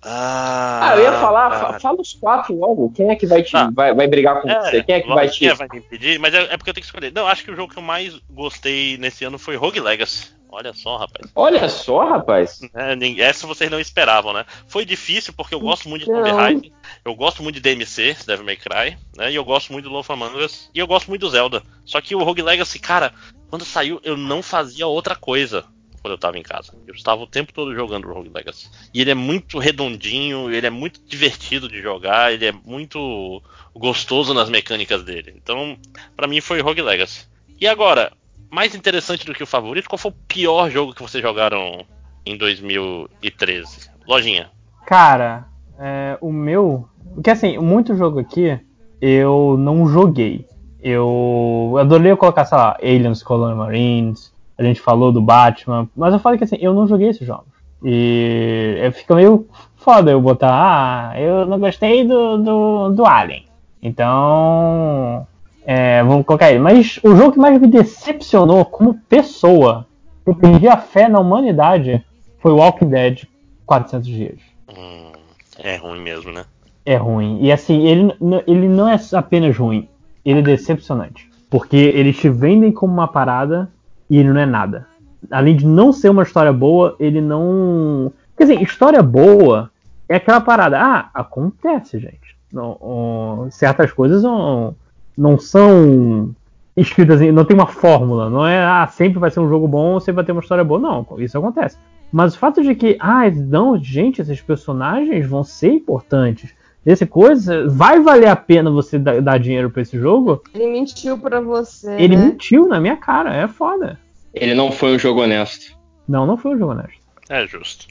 Ah, 0.00 0.90
ah, 0.92 0.96
eu 0.96 1.02
ia 1.02 1.12
falar, 1.12 1.78
fala 1.80 2.00
os 2.00 2.12
quatro 2.14 2.56
logo. 2.56 2.90
Quem 2.94 3.10
é 3.10 3.16
que 3.16 3.26
vai 3.26 3.42
te 3.42 3.50
tá. 3.50 3.68
vai, 3.72 3.92
vai 3.92 4.06
brigar 4.06 4.40
com 4.40 4.48
é, 4.48 4.60
você? 4.60 4.82
Quem 4.82 4.94
é 4.94 5.00
que 5.00 5.08
vai 5.08 5.28
te. 5.28 5.52
vai 5.54 5.68
me 5.70 5.78
impedir, 5.78 6.18
mas 6.20 6.32
é, 6.32 6.42
é, 6.44 6.56
porque 6.56 6.70
eu 6.70 6.74
tenho 6.74 6.82
que 6.82 6.88
escolher. 6.88 7.12
Não, 7.12 7.26
acho 7.26 7.44
que 7.44 7.50
o 7.50 7.56
jogo 7.56 7.72
que 7.72 7.78
eu 7.78 7.82
mais 7.82 8.18
gostei 8.30 8.96
nesse 8.96 9.24
ano 9.24 9.38
foi 9.38 9.56
Rogue 9.56 9.80
Legacy. 9.80 10.37
Olha 10.50 10.72
só, 10.72 10.96
rapaz. 10.96 11.30
Olha 11.34 11.68
só, 11.68 12.08
rapaz. 12.08 12.60
É, 12.74 13.22
essa 13.22 13.46
vocês 13.46 13.70
não 13.70 13.78
esperavam, 13.78 14.32
né? 14.32 14.44
Foi 14.66 14.84
difícil 14.84 15.32
porque 15.34 15.54
eu 15.54 15.60
gosto 15.60 15.88
muito 15.88 16.04
de 16.04 16.10
Tomb 16.10 16.30
Raider, 16.30 16.72
eu 17.04 17.14
gosto 17.14 17.42
muito 17.42 17.56
de 17.56 17.60
DMC, 17.60 18.16
Devil 18.26 18.46
May 18.46 18.56
Cry, 18.56 18.96
né? 19.16 19.30
E 19.30 19.34
eu 19.34 19.44
gosto 19.44 19.72
muito 19.72 19.88
do 19.88 19.94
Love 19.94 20.12
Among 20.12 20.38
Us, 20.38 20.70
e 20.74 20.78
eu 20.78 20.86
gosto 20.86 21.08
muito 21.08 21.20
do 21.20 21.30
Zelda. 21.30 21.62
Só 21.84 22.00
que 22.00 22.14
o 22.14 22.22
Rogue 22.22 22.42
Legacy, 22.42 22.78
cara, 22.78 23.12
quando 23.50 23.64
saiu 23.64 24.00
eu 24.02 24.16
não 24.16 24.42
fazia 24.42 24.86
outra 24.86 25.14
coisa 25.14 25.64
quando 26.00 26.12
eu 26.12 26.18
tava 26.18 26.38
em 26.38 26.42
casa. 26.42 26.72
Eu 26.86 26.94
estava 26.94 27.22
o 27.22 27.26
tempo 27.26 27.52
todo 27.52 27.74
jogando 27.74 28.08
Rogue 28.08 28.30
Legacy. 28.32 28.70
E 28.94 29.00
ele 29.00 29.10
é 29.10 29.14
muito 29.14 29.58
redondinho, 29.58 30.50
ele 30.50 30.66
é 30.66 30.70
muito 30.70 31.00
divertido 31.04 31.68
de 31.68 31.82
jogar, 31.82 32.32
ele 32.32 32.46
é 32.46 32.52
muito 32.52 33.42
gostoso 33.74 34.32
nas 34.32 34.48
mecânicas 34.48 35.02
dele. 35.02 35.34
Então, 35.36 35.76
para 36.16 36.26
mim 36.26 36.40
foi 36.40 36.60
Rogue 36.60 36.82
Legacy. 36.82 37.26
E 37.60 37.66
agora, 37.66 38.12
mais 38.50 38.74
interessante 38.74 39.26
do 39.26 39.34
que 39.34 39.42
o 39.42 39.46
favorito, 39.46 39.88
qual 39.88 39.98
foi 39.98 40.10
o 40.10 40.14
pior 40.26 40.70
jogo 40.70 40.94
que 40.94 41.02
vocês 41.02 41.22
jogaram 41.22 41.84
em 42.24 42.36
2013? 42.36 43.90
Lojinha. 44.06 44.50
Cara, 44.86 45.46
é, 45.78 46.16
o 46.20 46.32
meu. 46.32 46.88
Porque 47.14 47.30
assim, 47.30 47.58
muito 47.58 47.96
jogo 47.96 48.18
aqui 48.18 48.58
eu 49.00 49.56
não 49.58 49.88
joguei. 49.88 50.46
Eu 50.80 51.74
adorei 51.78 52.14
colocar, 52.16 52.44
sei 52.44 52.56
lá, 52.56 52.76
Aliens 52.80 53.22
Colonial 53.22 53.56
Marines, 53.56 54.32
a 54.56 54.62
gente 54.62 54.80
falou 54.80 55.12
do 55.12 55.20
Batman, 55.20 55.88
mas 55.96 56.12
eu 56.12 56.20
falei 56.20 56.38
que 56.38 56.44
assim, 56.44 56.58
eu 56.60 56.72
não 56.72 56.86
joguei 56.86 57.08
esses 57.08 57.26
jogos. 57.26 57.46
E 57.84 58.76
fica 58.94 59.14
meio 59.14 59.46
foda 59.76 60.10
eu 60.10 60.20
botar, 60.20 61.12
ah, 61.12 61.20
eu 61.20 61.46
não 61.46 61.58
gostei 61.58 62.04
do, 62.04 62.38
do, 62.38 62.88
do 62.90 63.06
Alien. 63.06 63.44
Então, 63.82 65.26
é, 65.70 66.02
vamos 66.02 66.24
colocar 66.24 66.50
ele. 66.50 66.60
Mas 66.60 66.98
o 67.04 67.14
jogo 67.14 67.32
que 67.32 67.38
mais 67.38 67.60
me 67.60 67.66
decepcionou 67.66 68.64
como 68.64 68.98
pessoa, 69.06 69.86
eu 70.24 70.34
perdi 70.34 70.66
a 70.66 70.78
fé 70.78 71.10
na 71.10 71.20
humanidade, 71.20 72.02
foi 72.38 72.52
Walking 72.52 72.88
Dead 72.88 73.24
400 73.66 74.08
dias. 74.08 74.40
Hum, 74.74 75.12
é 75.58 75.76
ruim 75.76 76.00
mesmo, 76.00 76.32
né? 76.32 76.46
É 76.86 76.96
ruim. 76.96 77.40
E 77.42 77.52
assim, 77.52 77.86
ele, 77.86 78.14
ele 78.46 78.66
não 78.66 78.88
é 78.88 78.98
apenas 79.12 79.54
ruim, 79.58 79.86
ele 80.24 80.38
é 80.38 80.42
decepcionante. 80.42 81.30
Porque 81.50 81.76
eles 81.76 82.16
te 82.16 82.30
vendem 82.30 82.72
como 82.72 82.94
uma 82.94 83.08
parada 83.08 83.70
e 84.08 84.16
ele 84.16 84.32
não 84.32 84.40
é 84.40 84.46
nada. 84.46 84.86
Além 85.30 85.54
de 85.54 85.66
não 85.66 85.92
ser 85.92 86.08
uma 86.08 86.22
história 86.22 86.52
boa, 86.52 86.96
ele 86.98 87.20
não. 87.20 88.10
Quer 88.38 88.44
dizer, 88.44 88.62
história 88.62 89.02
boa 89.02 89.70
é 90.08 90.16
aquela 90.16 90.40
parada. 90.40 90.80
Ah, 90.80 91.10
acontece, 91.12 91.98
gente. 91.98 92.38
Não, 92.50 93.48
certas 93.50 93.92
coisas 93.92 94.22
não, 94.22 94.74
não 95.18 95.36
são 95.36 96.32
escritas, 96.76 97.20
não 97.20 97.44
tem 97.44 97.56
uma 97.56 97.66
fórmula. 97.66 98.30
Não 98.30 98.46
é, 98.46 98.62
ah, 98.62 98.86
sempre 98.86 99.18
vai 99.18 99.30
ser 99.30 99.40
um 99.40 99.48
jogo 99.48 99.66
bom, 99.66 99.98
sempre 99.98 100.16
vai 100.16 100.24
ter 100.24 100.32
uma 100.32 100.40
história 100.40 100.62
boa. 100.62 100.78
Não, 100.78 101.04
isso 101.18 101.36
acontece. 101.36 101.76
Mas 102.12 102.34
o 102.34 102.38
fato 102.38 102.62
de 102.62 102.74
que, 102.76 102.96
ah, 103.00 103.28
não, 103.30 103.76
gente, 103.82 104.22
esses 104.22 104.40
personagens 104.40 105.26
vão 105.26 105.42
ser 105.42 105.72
importantes. 105.72 106.54
Esse 106.86 107.04
coisa, 107.04 107.68
vai 107.68 108.00
valer 108.00 108.28
a 108.28 108.36
pena 108.36 108.70
você 108.70 108.98
dar, 108.98 109.38
dinheiro 109.38 109.68
para 109.68 109.82
esse 109.82 109.98
jogo? 109.98 110.42
Ele 110.54 110.68
mentiu 110.68 111.18
para 111.18 111.40
você. 111.40 111.90
Ele 111.98 112.16
né? 112.16 112.26
mentiu 112.26 112.66
na 112.66 112.80
minha 112.80 112.96
cara, 112.96 113.34
é 113.34 113.46
foda. 113.46 113.98
Ele 114.32 114.54
não 114.54 114.70
foi 114.70 114.94
um 114.94 114.98
jogo 114.98 115.22
honesto. 115.22 115.76
Não, 116.06 116.24
não 116.24 116.38
foi 116.38 116.54
um 116.54 116.58
jogo 116.58 116.72
honesto. 116.72 116.98
É 117.28 117.46
justo. 117.46 117.86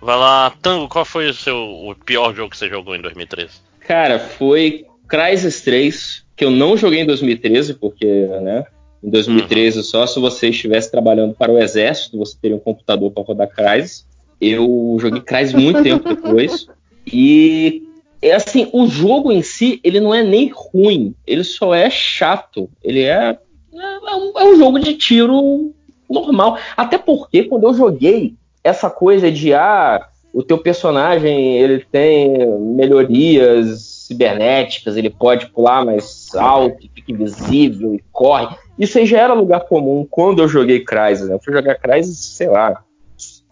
Vai 0.00 0.16
lá, 0.16 0.50
Tango, 0.62 0.88
qual 0.88 1.04
foi 1.04 1.28
o 1.28 1.34
seu 1.34 1.56
o 1.56 1.94
pior 1.94 2.34
jogo 2.34 2.50
que 2.50 2.56
você 2.56 2.68
jogou 2.68 2.96
em 2.96 3.02
2013? 3.02 3.60
Cara, 3.80 4.18
foi 4.18 4.86
Crysis 5.06 5.60
3, 5.60 6.24
que 6.38 6.44
eu 6.44 6.50
não 6.52 6.76
joguei 6.76 7.00
em 7.00 7.06
2013, 7.06 7.74
porque, 7.74 8.06
né? 8.06 8.64
Em 9.02 9.10
2013, 9.10 9.78
uhum. 9.78 9.82
só 9.82 10.06
se 10.06 10.20
você 10.20 10.48
estivesse 10.48 10.88
trabalhando 10.88 11.34
para 11.34 11.52
o 11.52 11.58
exército, 11.58 12.16
você 12.16 12.36
teria 12.40 12.56
um 12.56 12.60
computador 12.60 13.10
para 13.10 13.24
rodar 13.24 13.48
Crysis. 13.48 14.06
Eu 14.40 14.96
joguei 15.00 15.20
Crysis 15.20 15.52
muito 15.60 15.82
tempo 15.82 16.08
depois. 16.08 16.68
E 17.04 17.82
é 18.22 18.34
assim, 18.34 18.70
o 18.72 18.86
jogo 18.86 19.32
em 19.32 19.42
si, 19.42 19.80
ele 19.82 19.98
não 19.98 20.14
é 20.14 20.22
nem 20.22 20.50
ruim, 20.54 21.12
ele 21.26 21.42
só 21.42 21.74
é 21.74 21.90
chato. 21.90 22.70
Ele 22.84 23.02
é, 23.02 23.36
é, 23.74 24.14
um, 24.14 24.38
é 24.38 24.44
um 24.44 24.56
jogo 24.56 24.78
de 24.78 24.94
tiro 24.94 25.74
normal. 26.08 26.56
Até 26.76 26.98
porque 26.98 27.44
quando 27.44 27.64
eu 27.64 27.74
joguei 27.74 28.34
essa 28.62 28.88
coisa 28.88 29.30
de 29.30 29.52
ah, 29.54 30.06
o 30.32 30.42
teu 30.42 30.58
personagem 30.58 31.56
ele 31.58 31.84
tem 31.90 32.46
melhorias 32.58 33.98
cibernéticas, 34.06 34.96
ele 34.96 35.10
pode 35.10 35.46
pular 35.50 35.84
mais 35.84 36.34
alto, 36.34 36.88
fica 36.94 37.12
invisível 37.12 37.94
e 37.94 38.02
corre. 38.12 38.56
isso 38.78 38.98
aí 38.98 39.06
já 39.06 39.20
era 39.20 39.34
lugar 39.34 39.60
comum 39.60 40.06
quando 40.08 40.42
eu 40.42 40.48
joguei 40.48 40.84
Crysis, 40.84 41.28
né? 41.28 41.34
Eu 41.34 41.40
fui 41.40 41.52
jogar 41.52 41.74
Crysis, 41.76 42.18
sei 42.18 42.48
lá, 42.48 42.82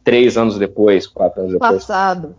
três 0.02 0.38
anos 0.38 0.58
depois, 0.58 1.06
quatro 1.06 1.40
anos 1.40 1.52
depois. 1.52 1.84
Passado. 1.84 2.34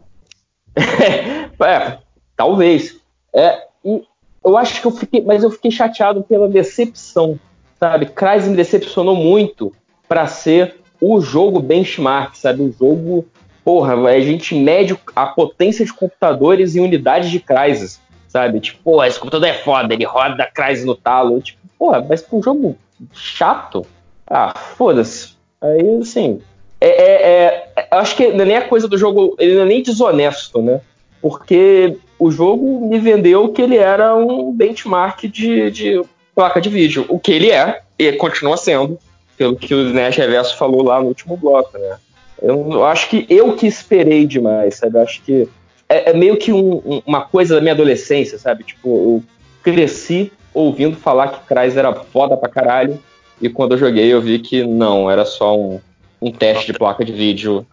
é, 0.76 1.98
talvez. 2.36 3.00
É, 3.34 3.68
e 3.84 4.04
eu 4.44 4.58
acho 4.58 4.82
que 4.82 4.88
eu 4.88 4.92
fiquei, 4.92 5.22
mas 5.22 5.44
eu 5.44 5.52
fiquei 5.52 5.70
chateado 5.70 6.24
pela 6.24 6.48
decepção, 6.48 7.40
sabe? 7.80 8.06
Crysis 8.06 8.50
me 8.50 8.56
decepcionou 8.56 9.16
muito 9.16 9.74
para 10.08 10.26
ser 10.26 10.76
o 11.02 11.20
jogo 11.20 11.60
benchmark, 11.60 12.36
sabe? 12.36 12.64
O 12.64 12.72
jogo, 12.72 13.26
porra, 13.68 13.96
a 13.96 14.20
gente 14.22 14.56
mede 14.56 14.98
a 15.14 15.26
potência 15.26 15.84
de 15.84 15.92
computadores 15.92 16.78
em 16.78 16.80
unidades 16.80 17.30
de 17.30 17.38
Crysis, 17.38 18.00
sabe? 18.30 18.62
Tipo, 18.62 18.82
pô, 18.82 19.04
esse 19.04 19.20
computador 19.20 19.50
é 19.50 19.56
foda, 19.56 19.94
ele 19.94 20.06
roda 20.06 20.50
Crysis 20.50 20.86
no 20.86 20.96
talo. 20.96 21.42
Tipo, 21.42 21.60
porra, 21.78 22.06
mas 22.08 22.22
pra 22.22 22.38
um 22.38 22.42
jogo 22.42 22.78
chato, 23.12 23.86
ah, 24.26 24.54
foda-se. 24.58 25.36
Aí, 25.60 26.00
assim, 26.02 26.40
é, 26.80 26.88
é, 26.88 27.70
é, 27.76 27.88
acho 27.92 28.16
que 28.16 28.30
não 28.30 28.44
é 28.44 28.46
nem 28.46 28.56
a 28.56 28.70
coisa 28.70 28.88
do 28.88 28.98
jogo, 28.98 29.36
ele 29.38 29.56
não 29.56 29.64
é 29.64 29.66
nem 29.66 29.84
desonesto, 29.84 30.62
né? 30.62 30.80
Porque 31.22 31.98
o 32.18 32.32
jogo 32.32 32.88
me 32.88 32.98
vendeu 33.00 33.50
que 33.50 33.62
ele 33.62 33.76
era 33.76 34.16
um 34.16 34.50
benchmark 34.50 35.28
de, 35.28 35.70
de 35.72 36.02
placa 36.34 36.62
de 36.62 36.70
vídeo, 36.70 37.06
o 37.10 37.20
que 37.20 37.34
ele 37.34 37.52
é, 37.52 37.82
e 38.00 38.14
continua 38.14 38.56
sendo, 38.56 38.98
pelo 39.36 39.58
que 39.58 39.74
o 39.74 39.92
Nash 39.92 40.16
Reverso 40.16 40.56
falou 40.56 40.84
lá 40.84 41.02
no 41.02 41.08
último 41.08 41.36
bloco, 41.36 41.78
né? 41.78 41.98
Eu, 42.42 42.86
acho 42.86 43.10
que 43.10 43.26
eu 43.30 43.56
que 43.56 43.68
esperei 43.68 44.26
demais, 44.26 44.76
sabe? 44.76 44.98
Eu 44.98 45.02
acho 45.02 45.22
que 45.22 45.48
é, 45.90 46.12
é 46.12 46.14
meio 46.14 46.38
que 46.38 46.52
um, 46.52 46.76
um, 46.76 47.02
uma 47.06 47.22
coisa 47.22 47.56
da 47.56 47.62
minha 47.62 47.74
adolescência, 47.74 48.38
sabe? 48.38 48.64
Tipo, 48.64 48.88
eu 48.88 49.24
cresci 49.64 50.32
ouvindo 50.54 50.96
falar 50.98 51.30
que 51.30 51.46
Crysis 51.48 51.78
era 51.78 51.94
foda 51.94 52.36
pra 52.36 52.50
caralho, 52.50 53.02
e 53.42 53.50
quando 53.50 53.74
eu 53.74 53.78
joguei 53.78 54.12
eu 54.12 54.22
vi 54.22 54.40
que 54.40 54.64
não, 54.64 55.10
era 55.10 55.26
só 55.26 55.58
um, 55.58 55.80
um 56.22 56.32
teste 56.32 56.72
de 56.72 56.78
placa 56.78 57.06
de 57.06 57.14
vídeo 57.14 57.66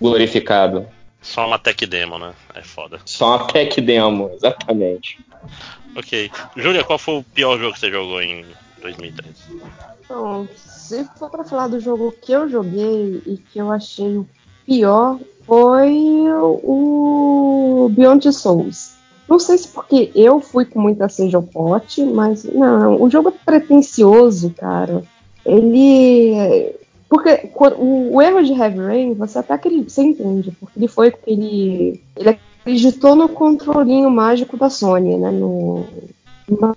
glorificado. 0.00 0.86
Só 1.20 1.46
uma 1.46 1.58
tech 1.58 1.84
demo, 1.84 2.18
né? 2.18 2.32
É 2.54 2.62
foda. 2.62 3.00
Só 3.04 3.36
uma 3.36 3.46
tech 3.46 3.80
demo, 3.80 4.30
exatamente. 4.34 5.18
Ok. 5.96 6.30
Júlia, 6.56 6.84
qual 6.84 6.98
foi 6.98 7.16
o 7.16 7.22
pior 7.22 7.58
jogo 7.58 7.72
que 7.72 7.80
você 7.80 7.90
jogou 7.90 8.22
em 8.22 8.44
2013? 8.80 9.32
Bom, 10.08 10.46
se 10.56 11.04
for 11.18 11.30
para 11.30 11.44
falar 11.44 11.68
do 11.68 11.80
jogo 11.80 12.12
que 12.12 12.32
eu 12.32 12.48
joguei 12.48 13.22
e 13.26 13.36
que 13.36 13.58
eu 13.58 13.70
achei 13.70 14.16
o 14.16 14.26
pior, 14.66 15.18
foi 15.44 16.24
o 16.62 17.90
Beyond 17.94 18.32
Souls. 18.32 18.98
Não 19.28 19.38
sei 19.38 19.58
se 19.58 19.68
porque 19.68 20.10
eu 20.14 20.40
fui 20.40 20.64
com 20.64 20.80
muita 20.80 21.08
sede 21.08 21.36
ao 21.36 21.42
pote, 21.42 22.02
mas 22.02 22.44
não, 22.44 23.00
o 23.02 23.10
jogo 23.10 23.28
é 23.28 23.32
pretencioso, 23.44 24.54
cara. 24.56 25.02
Ele. 25.44 26.74
Porque 27.08 27.50
o, 27.54 28.16
o 28.16 28.22
erro 28.22 28.42
de 28.42 28.52
Heavy 28.52 28.78
Rain, 28.78 29.14
você 29.14 29.38
até 29.38 29.54
acredita, 29.54 29.88
você 29.88 30.02
entende, 30.02 30.50
porque 30.58 30.78
ele 30.78 30.88
foi 30.88 31.12
ele, 31.26 32.02
ele 32.16 32.28
acreditou 32.28 33.14
no 33.14 33.28
controlinho 33.28 34.10
mágico 34.10 34.56
da 34.56 34.68
Sony, 34.68 35.16
né? 35.16 35.30
No, 35.30 35.84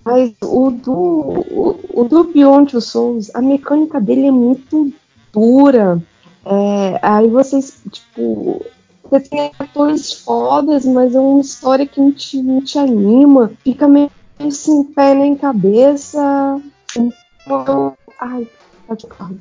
mas 0.04 0.34
o 0.42 0.72
do, 0.72 0.94
o, 0.94 1.80
o 1.94 2.04
do 2.04 2.26
Beyond 2.26 2.72
Two 2.72 2.82
Souls, 2.82 3.34
a 3.34 3.42
mecânica 3.42 4.00
dele 4.00 4.28
é 4.28 4.32
muito 4.32 4.92
dura. 5.32 6.02
É, 6.46 7.00
aí 7.02 7.30
vocês, 7.30 7.82
tipo, 7.90 8.66
você 9.04 9.20
tem 9.22 9.52
atores 9.58 10.14
fodas, 10.14 10.86
mas 10.86 11.16
é 11.16 11.20
uma 11.20 11.42
história 11.42 11.86
que 11.86 12.00
não 12.00 12.12
te, 12.12 12.42
não 12.42 12.62
te 12.62 12.78
anima. 12.78 13.52
Fica 13.64 13.88
meio 13.88 14.12
sem 14.50 14.84
pé 14.84 15.14
nem 15.14 15.36
cabeça. 15.36 16.62
Então, 16.98 17.96
ai, 18.20 18.48
pode 18.88 19.08
carro. 19.08 19.38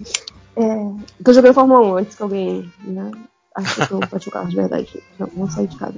É, 0.57 1.23
tô 1.25 1.33
jogando 1.33 1.55
Fórmula 1.55 1.81
1 1.81 1.97
antes 1.97 2.17
que 2.17 2.29
ganhei, 2.29 2.69
né? 2.85 3.11
Acho 3.60 3.87
que 3.87 3.93
eu 3.93 4.01
bati 4.01 4.28
o 4.28 4.33
carro 4.33 4.49
de 4.49 4.57
verdade. 4.57 5.03
Não, 5.19 5.31
não 5.35 5.51
saí 5.51 5.67
de 5.67 5.76
casa. 5.76 5.94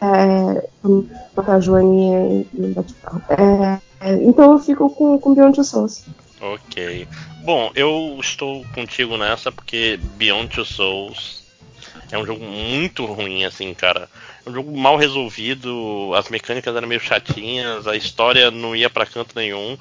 É, 0.00 0.68
botar 1.34 1.54
a 1.54 1.60
Joaninha 1.60 2.46
e 2.52 2.66
bati 2.74 2.92
o 2.92 2.96
carro. 2.96 3.22
É, 3.30 3.80
é, 4.00 4.14
então 4.22 4.52
eu 4.52 4.58
fico 4.58 4.90
com, 4.90 5.18
com 5.18 5.34
Beyond 5.34 5.64
Souls. 5.64 6.04
Ok. 6.40 7.06
Bom, 7.44 7.70
eu 7.74 8.16
estou 8.20 8.64
contigo 8.74 9.16
nessa 9.16 9.52
porque 9.52 10.00
Beyond 10.16 10.48
Two 10.54 10.64
Souls 10.64 11.42
é 12.10 12.18
um 12.18 12.24
jogo 12.26 12.44
muito 12.44 13.04
ruim, 13.04 13.44
assim, 13.44 13.72
cara. 13.74 14.08
É 14.44 14.50
um 14.50 14.52
jogo 14.52 14.76
mal 14.76 14.96
resolvido, 14.96 16.12
as 16.14 16.28
mecânicas 16.28 16.74
eram 16.74 16.88
meio 16.88 17.00
chatinhas, 17.00 17.86
a 17.86 17.94
história 17.94 18.50
não 18.50 18.74
ia 18.74 18.88
para 18.88 19.06
canto 19.06 19.36
nenhum. 19.36 19.76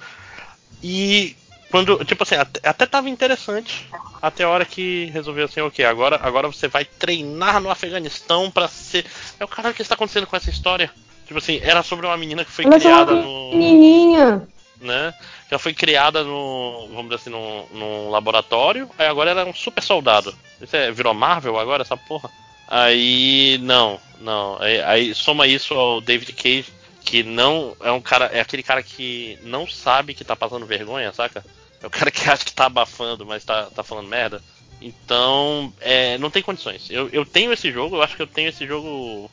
E 0.83 1.35
quando, 1.69 2.03
tipo 2.03 2.23
assim, 2.23 2.35
até, 2.35 2.67
até 2.67 2.85
tava 2.85 3.09
interessante. 3.09 3.87
Até 4.21 4.43
a 4.43 4.49
hora 4.49 4.65
que 4.65 5.05
resolveu 5.13 5.45
assim, 5.45 5.61
ok, 5.61 5.85
agora, 5.85 6.19
agora 6.21 6.47
você 6.47 6.67
vai 6.67 6.83
treinar 6.83 7.61
no 7.61 7.69
Afeganistão 7.69 8.49
para 8.49 8.67
ser. 8.67 9.05
É 9.39 9.45
o 9.45 9.47
caralho 9.47 9.75
que 9.75 9.81
está 9.81 9.95
acontecendo 9.95 10.25
com 10.25 10.35
essa 10.35 10.49
história. 10.49 10.91
Tipo 11.27 11.37
assim, 11.37 11.59
era 11.61 11.83
sobre 11.83 12.07
uma 12.07 12.17
menina 12.17 12.43
que 12.43 12.51
foi 12.51 12.65
Mas 12.65 12.81
criada 12.81 13.13
no. 13.13 13.51
Menininha! 13.51 14.47
Né? 14.81 15.13
Que 15.47 15.53
ela 15.53 15.59
foi 15.59 15.73
criada 15.73 16.23
no. 16.23 16.87
Vamos 16.87 17.03
dizer 17.03 17.15
assim, 17.15 17.29
num, 17.29 17.65
num 17.71 18.09
laboratório. 18.09 18.89
Aí 18.97 19.05
agora 19.05 19.29
ela 19.29 19.41
é 19.41 19.45
um 19.45 19.53
super 19.53 19.83
soldado. 19.83 20.35
Isso 20.59 20.75
é, 20.75 20.91
virou 20.91 21.13
Marvel 21.13 21.59
agora, 21.59 21.83
essa 21.83 21.95
porra? 21.95 22.31
Aí. 22.67 23.59
Não, 23.61 23.99
não. 24.19 24.57
Aí, 24.59 24.81
aí 24.81 25.13
soma 25.13 25.45
isso 25.45 25.75
ao 25.75 26.01
David 26.01 26.33
Cage, 26.33 26.73
que 27.05 27.21
não. 27.21 27.75
É 27.79 27.91
um 27.91 28.01
cara. 28.01 28.25
É 28.33 28.39
aquele 28.39 28.63
cara 28.63 28.81
que 28.81 29.37
não 29.43 29.67
sabe 29.67 30.15
que 30.15 30.23
tá 30.25 30.35
passando 30.35 30.65
vergonha, 30.65 31.13
saca? 31.13 31.45
É 31.81 31.87
o 31.87 31.89
cara 31.89 32.11
que 32.11 32.29
acha 32.29 32.45
que 32.45 32.53
tá 32.53 32.65
abafando, 32.65 33.25
mas 33.25 33.43
tá, 33.43 33.67
tá 33.73 33.83
falando 33.83 34.07
merda. 34.07 34.41
Então, 34.81 35.73
é, 35.81 36.17
não 36.17 36.29
tem 36.29 36.41
condições. 36.41 36.87
Eu, 36.89 37.09
eu 37.09 37.25
tenho 37.25 37.51
esse 37.51 37.71
jogo, 37.71 37.97
eu 37.97 38.01
acho 38.01 38.15
que 38.15 38.21
eu 38.21 38.27
tenho 38.27 38.49
esse 38.49 38.65
jogo. 38.65 39.29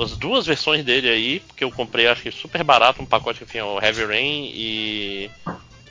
As 0.00 0.16
duas 0.16 0.46
versões 0.46 0.84
dele 0.84 1.08
aí, 1.08 1.40
porque 1.40 1.64
eu 1.64 1.72
comprei, 1.72 2.06
acho 2.06 2.22
que 2.22 2.30
super 2.30 2.62
barato, 2.62 3.02
um 3.02 3.06
pacote 3.06 3.40
que 3.40 3.50
tinha 3.50 3.66
o 3.66 3.80
Heavy 3.80 4.04
Rain 4.04 4.50
e. 4.54 5.30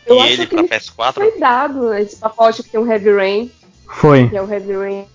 Eu 0.05 0.23
e 0.23 0.31
ele 0.31 0.47
pra 0.47 0.63
PS4. 0.63 1.13
Foi 1.13 1.39
dado 1.39 1.93
esse 1.93 2.15
pacote 2.15 2.63
que 2.63 2.69
tem 2.69 2.79
o 2.79 2.89
Heavy 2.89 3.13
Rain. 3.13 3.51
Foi. 3.87 4.29
Que 4.29 4.37
é 4.37 4.41
o 4.41 4.51
Heavy 4.51 4.73
Rain 4.73 5.05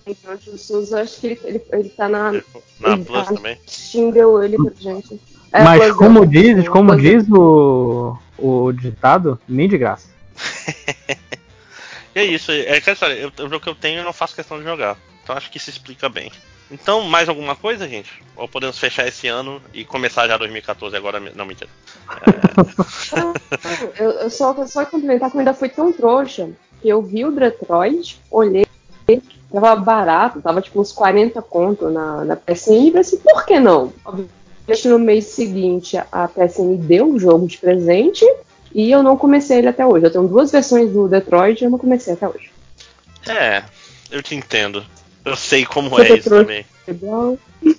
do 0.45 0.57
Souza. 0.57 1.01
Acho 1.01 1.19
que 1.19 1.27
ele, 1.27 1.41
ele, 1.43 1.61
ele 1.71 1.89
tá 1.89 2.07
na. 2.07 2.31
Na 2.79 2.93
ele, 2.93 3.05
Plus 3.05 3.25
tá, 3.25 3.33
também. 3.33 3.57
Steam 3.67 4.11
deu 4.11 4.43
ele 4.43 4.57
pra 4.57 4.73
gente. 4.77 5.19
É, 5.51 5.63
Mas 5.63 5.91
como 5.93 6.25
diz, 6.25 6.67
como 6.67 6.95
diz 6.95 7.25
o, 7.29 8.17
o 8.37 8.71
ditado, 8.71 9.39
nem 9.47 9.67
de 9.67 9.77
graça. 9.77 10.14
e 12.15 12.19
é 12.19 12.23
isso, 12.25 12.51
é 12.51 12.77
história, 12.77 13.13
eu, 13.13 13.29
o 13.29 13.49
jogo 13.49 13.59
que 13.59 13.69
eu 13.69 13.75
tenho 13.75 13.99
eu 13.99 14.03
não 14.03 14.13
faço 14.13 14.35
questão 14.35 14.57
de 14.57 14.63
jogar. 14.63 14.97
Então 15.23 15.35
acho 15.35 15.49
que 15.49 15.57
isso 15.57 15.69
explica 15.69 16.07
bem. 16.07 16.31
Então, 16.69 17.03
mais 17.03 17.29
alguma 17.29 17.55
coisa, 17.55 17.87
gente? 17.87 18.11
Ou 18.35 18.47
podemos 18.47 18.77
fechar 18.79 19.07
esse 19.07 19.27
ano 19.27 19.61
e 19.73 19.85
começar 19.85 20.27
já 20.27 20.35
2014 20.35 20.95
agora? 20.95 21.19
Não, 21.19 21.45
mentira. 21.45 21.69
É... 22.09 24.01
eu, 24.03 24.11
eu, 24.11 24.29
só, 24.29 24.65
só 24.65 24.83
complementar 24.85 25.31
que 25.31 25.37
ainda 25.37 25.53
fui 25.53 25.69
tão 25.69 25.93
trouxa 25.93 26.49
que 26.81 26.89
eu 26.89 27.01
vi 27.01 27.23
o 27.23 27.31
Detroit, 27.31 28.19
olhei, 28.31 28.65
tava 29.51 29.75
barato, 29.75 30.41
tava 30.41 30.61
tipo 30.61 30.81
uns 30.81 30.91
40 30.91 31.41
conto 31.43 31.89
na, 31.89 32.25
na 32.25 32.35
PSN 32.35 32.91
e 32.93 32.97
assim, 32.97 33.17
por 33.17 33.45
que 33.45 33.59
não? 33.59 33.93
Obviamente 34.03 34.87
no 34.87 34.97
mês 34.97 35.25
seguinte 35.25 35.97
a 36.11 36.27
PSN 36.27 36.77
deu 36.77 37.11
o 37.11 37.19
jogo 37.19 37.47
de 37.47 37.59
presente 37.59 38.25
e 38.75 38.91
eu 38.91 39.01
não 39.01 39.15
comecei 39.15 39.59
ele 39.59 39.69
até 39.69 39.85
hoje. 39.85 40.05
Eu 40.05 40.11
tenho 40.11 40.27
duas 40.27 40.51
versões 40.51 40.91
do 40.91 41.07
Detroit 41.07 41.61
e 41.61 41.63
eu 41.63 41.71
não 41.71 41.77
comecei 41.77 42.13
até 42.13 42.27
hoje. 42.27 42.51
É, 43.25 43.63
eu 44.11 44.21
te 44.21 44.35
entendo. 44.35 44.85
Eu 45.23 45.37
sei 45.37 45.65
como 45.65 45.97
é 45.99 46.17
isso 46.17 46.29
também. 46.29 46.65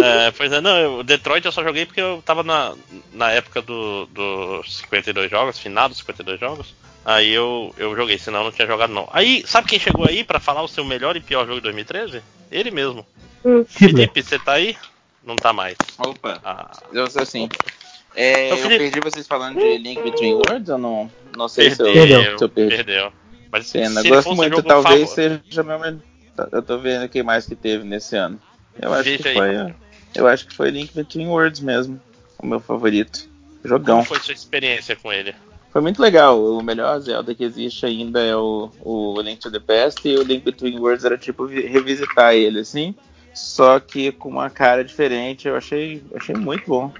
É, 0.00 0.30
pois 0.30 0.52
é, 0.52 0.60
não, 0.60 1.00
o 1.00 1.02
Detroit 1.02 1.44
eu 1.44 1.50
só 1.50 1.60
joguei 1.64 1.84
porque 1.84 2.00
eu 2.00 2.22
tava 2.24 2.44
na, 2.44 2.72
na 3.12 3.32
época 3.32 3.60
dos 3.60 4.08
do 4.10 4.62
52 4.64 5.28
jogos, 5.28 5.58
final 5.58 5.88
dos 5.88 5.98
52 5.98 6.38
jogos. 6.38 6.72
Aí 7.04 7.32
eu, 7.32 7.74
eu 7.76 7.96
joguei, 7.96 8.16
senão 8.16 8.40
eu 8.40 8.44
não 8.44 8.52
tinha 8.52 8.68
jogado 8.68 8.92
não. 8.92 9.08
Aí, 9.12 9.42
sabe 9.44 9.66
quem 9.66 9.80
chegou 9.80 10.06
aí 10.06 10.22
para 10.22 10.38
falar 10.38 10.62
o 10.62 10.68
seu 10.68 10.84
melhor 10.84 11.16
e 11.16 11.20
pior 11.20 11.46
jogo 11.46 11.56
de 11.56 11.62
2013? 11.62 12.22
Ele 12.48 12.70
mesmo. 12.70 13.04
Hum. 13.44 13.64
Felipe, 13.64 14.22
você 14.22 14.38
tá 14.38 14.52
aí? 14.52 14.76
Não 15.24 15.34
tá 15.34 15.52
mais. 15.52 15.76
Opa. 15.98 16.38
Ah. 16.44 16.70
Eu 16.92 17.10
sou 17.10 17.22
assim. 17.22 17.48
É, 18.20 18.50
eu 18.50 18.56
perdi 18.66 18.98
vocês 18.98 19.28
falando 19.28 19.60
de 19.60 19.78
Link 19.78 20.02
Between 20.02 20.34
Worlds 20.34 20.68
ou 20.70 20.76
não? 20.76 21.10
Não 21.36 21.48
sei 21.48 21.68
perdeu, 21.70 21.86
se 21.94 22.26
eu, 22.26 22.38
se 22.38 22.44
eu 22.44 22.48
perdi. 22.48 22.76
Perdeu. 22.76 23.12
Mas 23.48 23.68
Cena, 23.68 24.02
se 24.02 24.08
gosto 24.08 24.34
muito, 24.34 24.60
talvez 24.60 25.08
favor... 25.10 25.40
seja 25.46 25.62
meu. 25.62 26.00
Eu 26.50 26.60
tô 26.60 26.78
vendo 26.78 27.04
o 27.04 27.08
que 27.08 27.22
mais 27.22 27.46
que 27.46 27.54
teve 27.54 27.84
nesse 27.84 28.16
ano. 28.16 28.40
Eu 28.82 28.92
acho 28.92 29.16
que 29.18 29.22
foi. 29.22 29.74
Eu 30.16 30.26
acho 30.26 30.48
que 30.48 30.52
foi 30.52 30.70
Link 30.70 30.92
Between 30.92 31.28
Worlds 31.28 31.60
mesmo. 31.60 32.00
O 32.42 32.46
meu 32.46 32.58
favorito. 32.58 33.28
Jogão. 33.64 33.98
Como 33.98 34.08
foi 34.08 34.18
sua 34.18 34.34
experiência 34.34 34.96
com 34.96 35.12
ele? 35.12 35.32
Foi 35.72 35.80
muito 35.80 36.02
legal. 36.02 36.42
O 36.42 36.60
melhor 36.60 36.98
Zelda 36.98 37.32
que 37.36 37.44
existe 37.44 37.86
ainda 37.86 38.20
é 38.20 38.34
o, 38.34 38.68
o 38.80 39.20
Link 39.22 39.38
to 39.38 39.52
the 39.52 39.60
Past 39.60 40.08
e 40.08 40.16
o 40.16 40.24
Link 40.24 40.44
Between 40.44 40.80
Worlds 40.80 41.04
era 41.04 41.16
tipo 41.16 41.46
revisitar 41.46 42.34
ele 42.34 42.58
assim. 42.58 42.96
Só 43.32 43.78
que 43.78 44.10
com 44.10 44.28
uma 44.28 44.50
cara 44.50 44.84
diferente. 44.84 45.46
Eu 45.46 45.54
achei, 45.54 46.02
achei 46.16 46.34
muito 46.34 46.64
bom. 46.66 46.92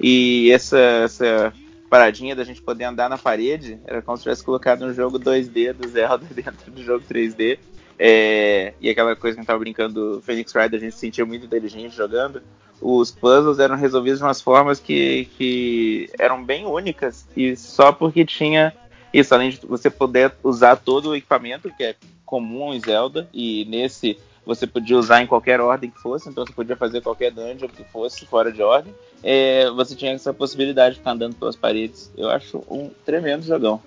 E 0.00 0.50
essa, 0.50 0.78
essa 0.78 1.52
paradinha 1.88 2.34
da 2.34 2.44
gente 2.44 2.60
poder 2.60 2.84
andar 2.84 3.08
na 3.08 3.16
parede, 3.16 3.78
era 3.86 4.02
como 4.02 4.16
se 4.16 4.24
tivesse 4.24 4.42
colocado 4.42 4.84
um 4.84 4.92
jogo 4.92 5.18
2D 5.18 5.72
do 5.72 5.88
Zelda 5.88 6.26
dentro 6.34 6.70
do 6.70 6.82
jogo 6.82 7.04
3D. 7.08 7.58
É, 7.98 8.74
e 8.80 8.90
aquela 8.90 9.14
coisa 9.14 9.34
que 9.34 9.40
a 9.40 9.42
gente 9.42 9.46
tava 9.46 9.60
brincando 9.60 10.16
do 10.16 10.20
Phoenix 10.20 10.52
Wright, 10.54 10.74
a 10.74 10.78
gente 10.78 10.92
se 10.92 10.98
sentia 11.00 11.24
muito 11.24 11.46
inteligente 11.46 11.94
jogando. 11.94 12.42
Os 12.80 13.10
puzzles 13.10 13.60
eram 13.60 13.76
resolvidos 13.76 14.18
de 14.18 14.24
umas 14.24 14.40
formas 14.40 14.80
que, 14.80 15.26
que 15.38 16.10
eram 16.18 16.42
bem 16.44 16.66
únicas. 16.66 17.26
E 17.36 17.56
só 17.56 17.92
porque 17.92 18.24
tinha 18.24 18.72
isso, 19.12 19.32
além 19.32 19.50
de 19.50 19.60
você 19.64 19.88
poder 19.88 20.34
usar 20.42 20.74
todo 20.76 21.10
o 21.10 21.16
equipamento, 21.16 21.70
que 21.76 21.84
é 21.84 21.94
comum 22.26 22.74
em 22.74 22.80
Zelda, 22.80 23.28
e 23.32 23.64
nesse 23.66 24.18
você 24.44 24.66
podia 24.66 24.96
usar 24.96 25.22
em 25.22 25.26
qualquer 25.26 25.60
ordem 25.60 25.90
que 25.90 26.00
fosse, 26.00 26.28
então 26.28 26.44
você 26.44 26.52
podia 26.52 26.76
fazer 26.76 27.00
qualquer 27.00 27.30
dungeon 27.30 27.68
que 27.68 27.84
fosse 27.84 28.26
fora 28.26 28.52
de 28.52 28.62
ordem. 28.62 28.94
É, 29.22 29.70
você 29.70 29.94
tinha 29.94 30.12
essa 30.12 30.34
possibilidade 30.34 30.94
de 30.94 30.98
ficar 31.00 31.12
andando 31.12 31.34
pelas 31.36 31.56
paredes. 31.56 32.10
Eu 32.16 32.28
acho 32.28 32.62
um 32.68 32.90
tremendo 33.04 33.44
jogão. 33.44 33.80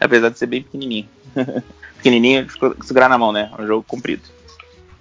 Apesar 0.00 0.30
de 0.30 0.38
ser 0.38 0.46
bem 0.46 0.62
pequenininho. 0.62 1.08
pequenininho, 1.96 2.46
segurar 2.82 3.08
na 3.08 3.18
mão, 3.18 3.32
né? 3.32 3.50
É 3.56 3.62
um 3.62 3.66
jogo 3.66 3.84
comprido. 3.86 4.22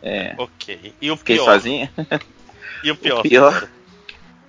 É, 0.01 0.35
ok. 0.37 0.93
E 1.01 1.11
o 1.11 1.17
Fiquei 1.17 1.37
pior? 1.37 1.45
sozinho? 1.45 1.89
E 2.81 2.91
o 2.91 2.95
pior? 2.95 3.19
O 3.19 3.23
pior. 3.23 3.69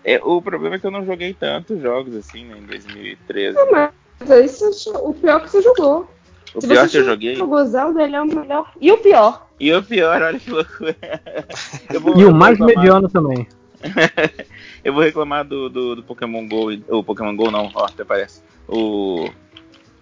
É, 0.05 0.21
o 0.23 0.41
problema 0.41 0.77
é 0.77 0.79
que 0.79 0.87
eu 0.87 0.91
não 0.91 1.05
joguei 1.05 1.35
tantos 1.35 1.81
jogos 1.83 2.15
assim, 2.15 2.45
né, 2.45 2.59
em 2.59 2.63
2013. 2.63 3.57
Não, 3.57 3.73
mas 3.73 4.31
aí 4.31 4.49
você, 4.49 4.91
o 4.91 5.13
pior 5.13 5.41
que 5.41 5.51
você 5.51 5.63
jogou. 5.63 6.09
O 6.55 6.61
Se 6.61 6.69
pior 6.69 6.89
que 6.89 6.97
eu 6.97 7.05
joguei. 7.05 7.35
Jogou 7.35 7.65
Zelda, 7.67 8.03
ele 8.03 8.17
é 8.17 8.23
o 8.23 8.27
melhor. 8.27 8.73
E 8.81 8.91
o 8.93 8.99
pior? 8.99 9.50
E 9.61 9.71
o 9.75 9.83
pior, 9.83 10.23
olha 10.23 10.41
que 10.41 10.51
loucura. 10.51 10.97
Vou, 12.01 12.19
e 12.19 12.25
o 12.25 12.35
mais 12.35 12.59
reclamar... 12.59 12.77
mediano 12.77 13.09
também. 13.11 13.47
eu 14.85 14.93
vou 14.93 15.03
reclamar 15.03 15.45
do, 15.45 15.69
do, 15.69 15.97
do, 15.97 16.03
Pokémon 16.03 16.47
GO. 16.47 16.71
O 16.89 17.05
Pokémon 17.05 17.35
GO 17.35 17.51
não, 17.51 17.71
ó, 17.75 17.85
até 17.87 18.05
parece. 18.05 18.43
O 18.69 19.31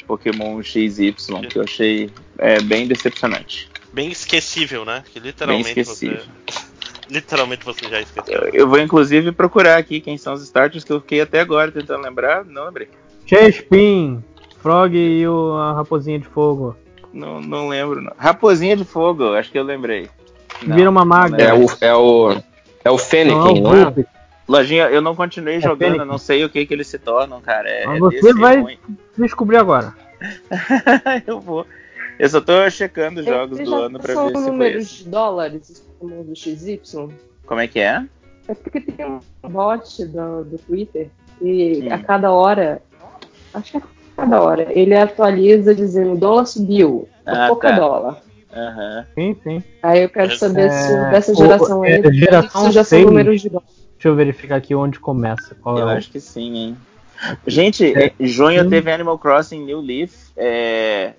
Pokémon 0.06 0.62
XY, 0.62 1.12
que 1.48 1.58
eu 1.58 1.62
achei 1.62 2.10
é, 2.38 2.60
bem 2.60 2.86
decepcionante. 2.86 3.70
Bem 3.92 4.10
esquecível, 4.10 4.84
né? 4.84 5.04
Que 5.12 5.20
literalmente 5.20 5.74
bem 5.74 5.82
esquecível. 5.82 6.22
você. 6.46 6.68
Literalmente 7.10 7.64
você 7.64 7.88
já 7.88 8.00
esqueceu. 8.02 8.34
Eu, 8.34 8.50
eu, 8.52 8.68
vou 8.68 8.78
inclusive 8.78 9.32
procurar 9.32 9.78
aqui 9.78 9.98
quem 9.98 10.18
são 10.18 10.34
os 10.34 10.42
starters 10.42 10.84
que 10.84 10.92
eu 10.92 11.00
fiquei 11.00 11.22
até 11.22 11.40
agora 11.40 11.72
tentando 11.72 12.02
lembrar. 12.02 12.44
Não 12.44 12.66
lembrei. 12.66 12.88
Chespin, 13.24 14.22
Frog 14.60 14.94
e 14.94 15.26
o, 15.26 15.54
a 15.54 15.72
Raposinha 15.72 16.18
de 16.18 16.26
Fogo. 16.26 16.76
Não, 17.12 17.40
não 17.40 17.68
lembro, 17.68 18.00
não. 18.00 18.12
Raposinha 18.16 18.76
de 18.76 18.84
Fogo, 18.84 19.34
acho 19.34 19.50
que 19.50 19.58
eu 19.58 19.64
lembrei. 19.64 20.08
Não, 20.62 20.76
Vira 20.76 20.90
uma 20.90 21.04
maga. 21.04 21.42
É 21.42 21.54
o, 21.54 21.66
é 21.80 21.94
o, 21.94 22.42
é 22.84 22.90
o 22.90 22.98
Fennekin, 22.98 23.60
não, 23.60 23.72
não 23.72 23.88
é? 23.88 24.06
Lojinha, 24.48 24.84
eu 24.84 25.02
não 25.02 25.14
continuei 25.14 25.56
é 25.56 25.60
jogando, 25.60 25.92
Fênix. 25.92 26.06
não 26.06 26.18
sei 26.18 26.44
o 26.44 26.48
que 26.48 26.64
que 26.64 26.72
eles 26.72 26.86
se 26.86 26.98
tornam, 26.98 27.40
cara. 27.40 27.68
É, 27.68 27.86
Mas 27.86 28.00
você 28.00 28.32
vai 28.32 28.60
ruim. 28.60 28.78
descobrir 29.16 29.58
agora. 29.58 29.94
eu 31.26 31.38
vou. 31.38 31.66
Eu 32.18 32.28
só 32.28 32.40
tô 32.40 32.68
checando 32.70 33.20
os 33.20 33.26
jogos 33.26 33.58
do 33.58 33.74
ano 33.74 34.00
pra 34.00 34.14
ver 34.14 34.36
se 34.36 34.48
foi 34.48 34.72
esse. 34.72 35.04
de 35.04 35.10
dólares 35.10 35.84
do 36.00 36.34
XY? 36.34 36.80
Como 37.46 37.60
é 37.60 37.68
que 37.68 37.78
é? 37.78 38.04
É 38.48 38.54
porque 38.54 38.80
tem 38.80 39.06
um 39.06 39.20
bot 39.48 40.04
do, 40.06 40.44
do 40.44 40.58
Twitter 40.58 41.10
e 41.40 41.82
hum. 41.82 41.94
a 41.94 41.98
cada 41.98 42.32
hora, 42.32 42.82
acho 43.54 43.72
que 43.72 43.76
a 43.76 43.82
cada 44.18 44.42
hora, 44.42 44.66
ele 44.70 44.94
atualiza 44.94 45.74
dizendo 45.74 46.16
dólar 46.16 46.46
subiu, 46.46 47.08
ah, 47.24 47.46
pouca 47.48 47.70
tá. 47.70 47.76
dólar. 47.76 48.22
Uhum. 48.54 49.04
Sim, 49.14 49.36
sim. 49.42 49.62
Aí 49.82 50.02
eu 50.02 50.08
quero 50.08 50.36
saber 50.36 50.66
é... 50.66 50.70
se 50.70 51.10
dessa 51.10 51.34
geração 51.34 51.82
aí, 51.82 51.92
é, 51.92 52.12
geração 52.12 52.72
já 52.72 52.82
são 52.82 53.00
números 53.00 53.40
de 53.40 53.48
dólar. 53.48 53.66
Deixa 53.92 54.08
eu 54.08 54.16
verificar 54.16 54.56
aqui 54.56 54.74
onde 54.74 54.98
começa. 54.98 55.56
eu 55.64 55.88
é 55.88 55.96
acho 55.96 56.08
o... 56.08 56.12
que 56.12 56.20
sim, 56.20 56.56
hein? 56.56 56.76
Gente, 57.46 57.92
é, 57.96 58.12
junho 58.20 58.62
sim. 58.62 58.70
teve 58.70 58.92
Animal 58.92 59.18
Crossing 59.18 59.64
New 59.64 59.80
Leaf. 59.80 60.12
É, 60.36 61.14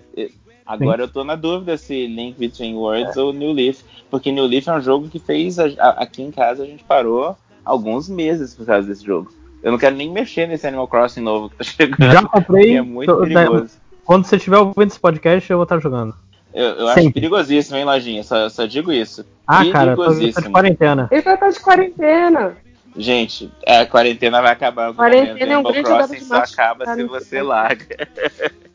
Agora 0.70 0.98
Sim. 0.98 1.02
eu 1.02 1.12
tô 1.12 1.24
na 1.24 1.34
dúvida 1.34 1.76
se 1.76 2.06
Link 2.06 2.38
Between 2.38 2.76
Worlds 2.76 3.16
é. 3.16 3.20
ou 3.20 3.32
New 3.32 3.50
Leaf, 3.50 3.80
porque 4.08 4.30
New 4.30 4.46
Leaf 4.46 4.68
é 4.68 4.72
um 4.72 4.80
jogo 4.80 5.08
que 5.08 5.18
fez 5.18 5.58
a, 5.58 5.64
a, 5.64 5.88
aqui 6.02 6.22
em 6.22 6.30
casa 6.30 6.62
a 6.62 6.66
gente 6.66 6.84
parou 6.84 7.36
alguns 7.64 8.08
meses 8.08 8.54
por 8.54 8.64
causa 8.64 8.86
desse 8.86 9.04
jogo. 9.04 9.32
Eu 9.62 9.72
não 9.72 9.78
quero 9.78 9.94
nem 9.94 10.10
mexer 10.10 10.46
nesse 10.46 10.66
Animal 10.66 10.88
Crossing 10.88 11.20
novo 11.20 11.50
que 11.50 11.56
tá 11.56 11.64
chegando. 11.64 12.12
Já 12.12 12.22
comprei. 12.22 12.76
É 12.76 12.82
muito 12.82 13.12
tô, 13.12 13.22
perigoso. 13.22 13.74
Quando 14.04 14.24
você 14.24 14.36
estiver 14.36 14.58
ouvindo 14.58 14.88
esse 14.88 14.98
podcast, 14.98 15.50
eu 15.50 15.58
vou 15.58 15.64
estar 15.64 15.78
jogando. 15.78 16.14
Eu, 16.52 16.64
eu 16.64 16.88
acho 16.88 17.12
perigosíssimo, 17.12 17.76
hein, 17.76 17.84
Lojinha? 17.84 18.24
Só, 18.24 18.48
só 18.48 18.66
digo 18.66 18.92
isso. 18.92 19.24
Ah, 19.46 19.64
cara, 19.70 19.94
tô 19.94 20.12
de 20.14 20.32
quarentena. 20.32 21.08
Ele 21.10 21.22
vai 21.22 21.34
estar 21.34 21.50
de 21.50 21.60
quarentena. 21.60 22.56
Gente, 22.96 23.50
a 23.66 23.86
quarentena 23.86 24.42
vai 24.42 24.52
acabar. 24.52 24.92
Quarentena 24.94 25.52
é 25.52 25.58
um 25.58 25.62
grande 25.62 25.82
Crossing 25.84 26.20
só 26.20 26.38
acaba 26.38 26.94
se 26.94 27.04
você 27.04 27.42
larga. 27.42 28.08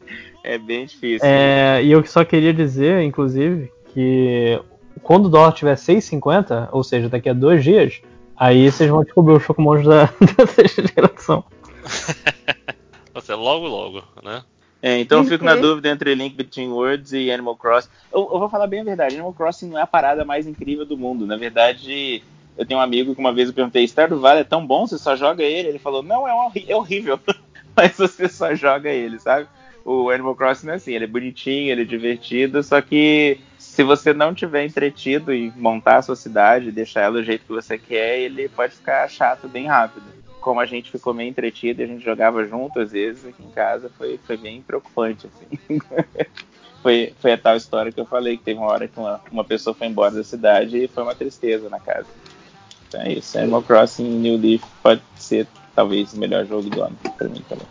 É 0.48 0.60
bem 0.60 0.86
difícil. 0.86 1.28
É, 1.28 1.84
e 1.84 1.92
eu 1.92 2.06
só 2.06 2.24
queria 2.24 2.54
dizer, 2.54 3.02
inclusive, 3.02 3.72
que 3.92 4.62
quando 5.02 5.26
o 5.26 5.30
dólar 5.30 5.54
tiver 5.54 5.74
6,50, 5.74 6.70
ou 6.72 6.84
seja, 6.84 7.10
daqui 7.10 7.28
a 7.28 7.34
dois 7.34 7.64
dias, 7.64 8.00
aí 8.38 8.72
vocês 8.72 8.90
vão 8.90 9.04
descobrir 9.04 9.34
os 9.34 9.46
Pokémon 9.46 9.82
da, 9.84 10.06
da 10.38 10.48
sexta 10.48 10.84
geração. 10.88 11.44
Você 13.14 13.34
logo, 13.34 13.66
logo, 13.66 14.04
né? 14.24 14.44
É, 14.82 15.00
então 15.00 15.20
eu 15.20 15.24
fico 15.24 15.44
na 15.44 15.56
dúvida 15.56 15.90
entre 15.90 16.14
Link 16.14 16.36
Between 16.36 16.70
Worlds 16.70 17.14
e 17.14 17.32
Animal 17.32 17.56
Crossing. 17.56 17.90
Eu, 18.14 18.30
eu, 18.32 18.40
vou 18.40 18.50
falar 18.50 18.68
bem 18.68 18.82
a 18.82 18.84
verdade, 18.84 19.16
Animal 19.16 19.34
Crossing 19.34 19.70
não 19.70 19.80
é 19.80 19.82
a 19.82 19.88
parada 19.88 20.26
mais 20.26 20.46
incrível 20.46 20.86
do 20.86 20.98
mundo. 20.98 21.26
Na 21.26 21.38
verdade, 21.38 22.22
eu 22.58 22.66
tenho 22.66 22.80
um 22.80 22.84
amigo 22.84 23.16
que 23.16 23.20
uma 23.20 23.34
vez 23.34 23.48
eu 23.48 23.54
perguntei, 23.54 23.84
Stardew 23.88 24.20
Valley 24.20 24.42
é 24.42 24.44
tão 24.44 24.68
bom, 24.68 24.86
você 24.86 24.98
só 24.98 25.16
joga 25.16 25.44
ele? 25.44 25.70
Ele 25.70 25.80
falou, 25.80 26.04
não, 26.04 26.28
é, 26.28 26.32
é 26.68 26.76
horrível, 26.76 27.20
mas 27.76 27.98
você 27.98 28.28
só 28.28 28.54
joga 28.54 28.90
ele, 28.90 29.18
sabe? 29.18 29.48
o 29.86 30.10
Animal 30.10 30.36
Crossing 30.36 30.70
é 30.70 30.74
assim, 30.74 30.94
ele 30.94 31.04
é 31.04 31.08
bonitinho, 31.08 31.72
ele 31.72 31.84
é 31.84 31.86
divertido, 31.86 32.64
só 32.64 32.82
que 32.82 33.38
se 33.76 33.84
você 33.84 34.14
não 34.14 34.34
tiver 34.34 34.64
entretido 34.64 35.34
em 35.34 35.52
montar 35.54 35.98
a 35.98 36.02
sua 36.02 36.16
cidade, 36.16 36.72
deixar 36.72 37.02
ela 37.02 37.18
do 37.18 37.24
jeito 37.26 37.46
que 37.46 37.52
você 37.52 37.78
quer, 37.78 38.20
ele 38.20 38.48
pode 38.48 38.74
ficar 38.74 39.06
chato 39.10 39.50
bem 39.50 39.68
rápido. 39.68 40.06
Como 40.40 40.62
a 40.62 40.66
gente 40.66 40.90
ficou 40.90 41.14
meio 41.14 41.30
entretido 41.30 41.82
e 41.82 41.84
a 41.84 41.88
gente 41.88 42.02
jogava 42.02 42.46
junto 42.46 42.80
às 42.80 42.94
vezes 42.94 43.26
aqui 43.26 43.44
em 43.44 43.50
casa, 43.50 43.92
foi, 43.98 44.18
foi 44.26 44.38
bem 44.38 44.62
preocupante, 44.62 45.28
assim. 45.28 45.78
foi, 46.82 47.14
foi 47.20 47.34
a 47.34 47.38
tal 47.38 47.58
história 47.58 47.92
que 47.92 48.00
eu 48.00 48.06
falei, 48.06 48.38
que 48.38 48.46
teve 48.46 48.58
uma 48.58 48.72
hora 48.72 48.88
que 48.88 48.98
uma, 48.98 49.20
uma 49.30 49.44
pessoa 49.44 49.74
foi 49.74 49.88
embora 49.88 50.12
da 50.12 50.24
cidade 50.24 50.78
e 50.78 50.88
foi 50.88 51.04
uma 51.04 51.14
tristeza 51.14 51.68
na 51.68 51.80
casa. 51.82 52.08
Então 52.88 53.02
é 53.02 53.12
isso, 53.12 53.38
Animal 53.38 53.64
Crossing 53.64 54.08
New 54.08 54.38
Leaf 54.38 54.64
pode 54.82 55.02
ser 55.18 55.48
talvez 55.76 56.14
o 56.14 56.18
melhor 56.18 56.46
jogo 56.46 56.70
do 56.70 56.82
ano 56.82 56.96
pra 57.18 57.28
mim 57.28 57.44
também. 57.50 57.68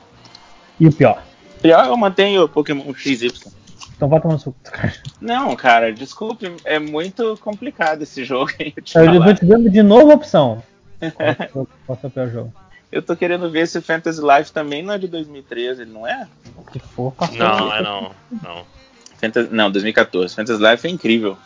E 0.78 0.86
o 0.86 0.92
pior? 0.92 1.24
Pior, 1.62 1.86
eu 1.86 1.96
mantenho 1.96 2.44
o 2.44 2.48
Pokémon 2.48 2.92
XY. 2.92 3.63
Então 3.96 4.08
vai 4.08 4.20
tomar 4.20 4.34
no 4.34 4.40
suco. 4.40 4.58
Não, 5.20 5.54
cara, 5.54 5.92
desculpe, 5.92 6.56
é 6.64 6.78
muito 6.78 7.36
complicado 7.38 8.02
esse 8.02 8.24
jogo 8.24 8.52
aí. 8.58 8.74
Eu, 8.94 9.14
eu 9.14 9.22
vou 9.22 9.34
te 9.34 9.44
dando 9.44 9.70
de 9.70 9.82
novo 9.82 10.10
a 10.10 10.14
opção. 10.14 10.62
Qual, 11.86 11.98
é 12.02 12.06
o 12.06 12.10
pior 12.10 12.28
jogo? 12.28 12.52
Eu 12.90 13.02
tô 13.02 13.16
querendo 13.16 13.50
ver 13.50 13.66
se 13.66 13.78
o 13.78 13.82
Fantasy 13.82 14.20
Life 14.20 14.52
também 14.52 14.82
não 14.82 14.94
é 14.94 14.98
de 14.98 15.08
2013, 15.08 15.82
ele 15.82 15.92
não 15.92 16.06
é? 16.06 16.26
Se 16.72 16.78
for, 16.78 17.12
passou. 17.12 17.36
Não, 17.36 17.74
é 17.74 17.82
não. 17.82 18.10
Não. 18.42 18.64
Fantasy, 19.18 19.48
não, 19.52 19.70
2014. 19.70 20.34
Fantasy 20.34 20.62
Life 20.62 20.86
é 20.86 20.90
incrível. 20.90 21.36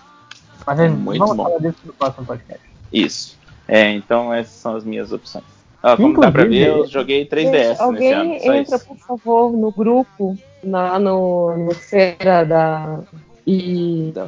Mas 0.66 0.80
é 0.80 0.88
muito 0.88 1.18
vamos 1.18 1.36
bom. 1.36 1.44
falar 1.44 1.58
disso 1.58 1.78
no 1.84 1.92
próximo 1.92 2.26
podcast. 2.26 2.62
Isso. 2.92 3.38
É, 3.66 3.90
então 3.92 4.32
essas 4.32 4.54
são 4.54 4.76
as 4.76 4.84
minhas 4.84 5.12
opções. 5.12 5.57
Ah, 5.82 5.96
como 5.96 6.08
Inclusive, 6.08 6.20
dá 6.20 6.32
pra 6.32 6.44
ver, 6.44 6.66
eu 6.66 6.86
joguei 6.86 7.24
3DS 7.26 7.76
alguém 7.78 8.28
nesse 8.28 8.48
ano. 8.48 8.56
entra, 8.56 8.76
isso. 8.76 8.86
por 8.86 8.96
favor, 8.96 9.52
no 9.52 9.70
grupo, 9.70 10.36
lá 10.64 10.98
no, 10.98 11.56
no 11.56 11.74
Feira 11.74 12.44
da. 12.44 13.00
E. 13.46 14.12
Da, 14.12 14.26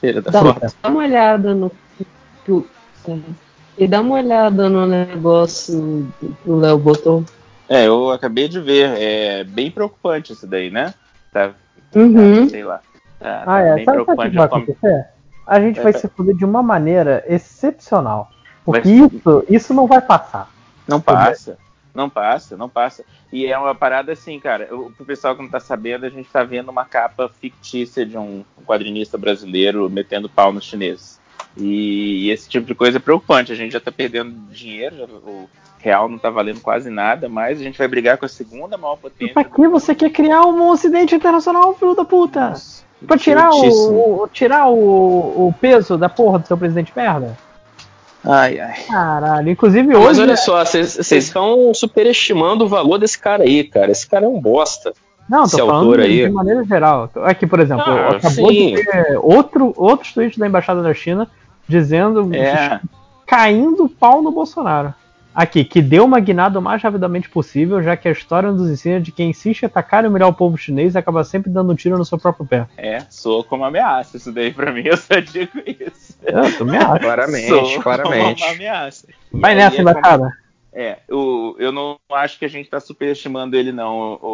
feira 0.00 0.20
da 0.20 0.30
dá, 0.30 0.42
dá 0.82 0.88
uma 0.88 0.98
olhada 1.00 1.54
no. 1.54 1.70
E 3.78 3.86
dá 3.86 4.00
uma 4.00 4.16
olhada 4.16 4.68
no 4.68 4.86
negócio 4.86 6.08
que 6.18 6.50
o 6.50 6.56
Léo 6.56 6.78
botou. 6.78 7.24
É, 7.68 7.86
eu 7.86 8.10
acabei 8.10 8.48
de 8.48 8.60
ver. 8.60 8.90
É 8.98 9.44
bem 9.44 9.70
preocupante 9.70 10.32
isso 10.32 10.46
daí, 10.46 10.68
né? 10.68 10.92
Tá. 11.32 11.52
Uhum. 11.94 12.44
Tá, 12.44 12.50
sei 12.50 12.64
lá. 12.64 12.80
Tá, 13.20 13.44
tá 13.44 13.54
ah, 13.54 13.60
é. 13.60 13.74
bem 13.76 13.84
sabe 13.84 14.02
preocupante. 14.02 14.36
Sabe 14.36 14.66
como... 14.80 15.04
A 15.46 15.60
gente 15.60 15.76
vai, 15.76 15.92
vai 15.92 16.00
se 16.00 16.08
foder 16.08 16.36
de 16.36 16.44
uma 16.44 16.62
maneira 16.62 17.24
excepcional. 17.28 18.30
Porque 18.64 18.88
isso, 18.88 19.44
isso 19.48 19.72
não 19.72 19.86
vai 19.86 20.00
passar. 20.00 20.50
Não 20.88 21.00
passa. 21.00 21.58
Não 21.94 22.08
passa, 22.08 22.56
não 22.56 22.68
passa. 22.68 23.04
E 23.32 23.46
é 23.46 23.58
uma 23.58 23.74
parada 23.74 24.12
assim, 24.12 24.38
cara. 24.38 24.74
O, 24.74 24.90
pro 24.92 25.04
pessoal 25.04 25.34
que 25.34 25.42
não 25.42 25.50
tá 25.50 25.60
sabendo, 25.60 26.06
a 26.06 26.08
gente 26.08 26.28
tá 26.28 26.44
vendo 26.44 26.70
uma 26.70 26.84
capa 26.84 27.28
fictícia 27.40 28.06
de 28.06 28.16
um 28.16 28.44
quadrinista 28.64 29.18
brasileiro 29.18 29.90
metendo 29.90 30.28
pau 30.28 30.52
nos 30.52 30.64
chineses. 30.64 31.20
E, 31.56 32.26
e 32.26 32.30
esse 32.30 32.48
tipo 32.48 32.66
de 32.66 32.74
coisa 32.74 32.98
é 32.98 33.00
preocupante. 33.00 33.52
A 33.52 33.56
gente 33.56 33.72
já 33.72 33.80
tá 33.80 33.90
perdendo 33.90 34.30
dinheiro, 34.50 34.96
já, 34.96 35.04
o 35.04 35.48
real 35.78 36.08
não 36.08 36.18
tá 36.18 36.30
valendo 36.30 36.60
quase 36.60 36.88
nada, 36.88 37.28
mas 37.28 37.60
a 37.60 37.62
gente 37.62 37.78
vai 37.78 37.88
brigar 37.88 38.16
com 38.16 38.24
a 38.24 38.28
segunda 38.28 38.76
maior 38.76 38.96
potência. 38.96 39.34
Pra 39.34 39.44
que 39.44 39.68
você 39.68 39.94
quer 39.94 40.10
criar 40.10 40.42
um 40.42 40.68
ocidente 40.68 41.14
internacional, 41.14 41.74
filho 41.74 41.94
da 41.94 42.04
puta? 42.04 42.50
Nossa, 42.50 42.84
pra 43.06 43.18
tirar, 43.18 43.50
o, 43.50 44.22
o, 44.22 44.28
tirar 44.28 44.68
o, 44.68 45.48
o 45.48 45.54
peso 45.60 45.96
da 45.96 46.08
porra 46.08 46.38
do 46.38 46.46
seu 46.46 46.56
presidente 46.56 46.92
merda? 46.94 47.36
Ai, 48.24 48.58
ai. 48.58 48.82
Caralho, 48.86 49.50
inclusive 49.50 49.94
hoje. 49.94 50.06
Mas 50.06 50.18
olha 50.18 50.36
só, 50.36 50.64
vocês 50.64 51.10
estão 51.10 51.72
superestimando 51.72 52.64
o 52.64 52.68
valor 52.68 52.98
desse 52.98 53.18
cara 53.18 53.44
aí, 53.44 53.64
cara. 53.64 53.90
Esse 53.90 54.08
cara 54.08 54.26
é 54.26 54.28
um 54.28 54.40
bosta. 54.40 54.92
Não, 55.28 55.46
tô 55.46 55.58
falando 55.58 56.00
aí. 56.00 56.24
de 56.24 56.30
maneira 56.30 56.64
geral. 56.64 57.10
Aqui, 57.16 57.46
por 57.46 57.60
exemplo, 57.60 57.84
ah, 57.86 58.16
acabou 58.16 58.50
sim. 58.50 58.74
de 58.74 58.84
ter 58.84 59.18
outro, 59.22 59.74
outros 59.76 60.12
tweets 60.12 60.38
da 60.38 60.46
Embaixada 60.46 60.82
da 60.82 60.94
China 60.94 61.28
dizendo 61.68 62.34
é. 62.34 62.80
caindo 63.26 63.84
o 63.84 63.88
pau 63.88 64.22
no 64.22 64.30
Bolsonaro. 64.30 64.94
Aqui, 65.38 65.64
que 65.64 65.80
deu 65.80 66.04
uma 66.04 66.18
guinada 66.18 66.58
o 66.58 66.62
mais 66.62 66.82
rapidamente 66.82 67.28
possível, 67.28 67.80
já 67.80 67.96
que 67.96 68.08
a 68.08 68.10
história 68.10 68.50
nos 68.50 68.68
ensina 68.68 69.00
de 69.00 69.12
quem 69.12 69.30
insiste 69.30 69.62
em 69.62 69.66
atacar 69.66 70.02
e 70.02 70.08
humilhar 70.08 70.28
o 70.28 70.34
povo 70.34 70.58
chinês 70.58 70.96
acaba 70.96 71.22
sempre 71.22 71.48
dando 71.48 71.70
um 71.70 71.76
tiro 71.76 71.96
no 71.96 72.04
seu 72.04 72.18
próprio 72.18 72.44
pé. 72.44 72.66
É, 72.76 73.06
soa 73.08 73.44
como 73.44 73.64
ameaça 73.64 74.16
isso 74.16 74.32
daí 74.32 74.52
pra 74.52 74.72
mim, 74.72 74.82
eu 74.84 74.96
só 74.96 75.20
digo 75.20 75.52
isso. 75.64 76.18
Eu 76.24 76.58
tô 76.58 76.64
ameaça. 76.64 76.98
claramente, 76.98 77.46
soa 77.46 77.80
claramente. 77.80 78.42
Como 78.42 78.52
ameaça. 78.52 79.06
Vai 79.30 79.54
nessa, 79.54 79.80
é. 79.80 79.94
Como... 79.94 80.32
É, 80.72 80.98
o, 81.08 81.54
eu 81.60 81.70
não 81.70 82.00
acho 82.10 82.36
que 82.36 82.44
a 82.44 82.50
gente 82.50 82.68
tá 82.68 82.80
superestimando 82.80 83.56
ele 83.56 83.70
não, 83.70 84.18
o, 84.20 84.28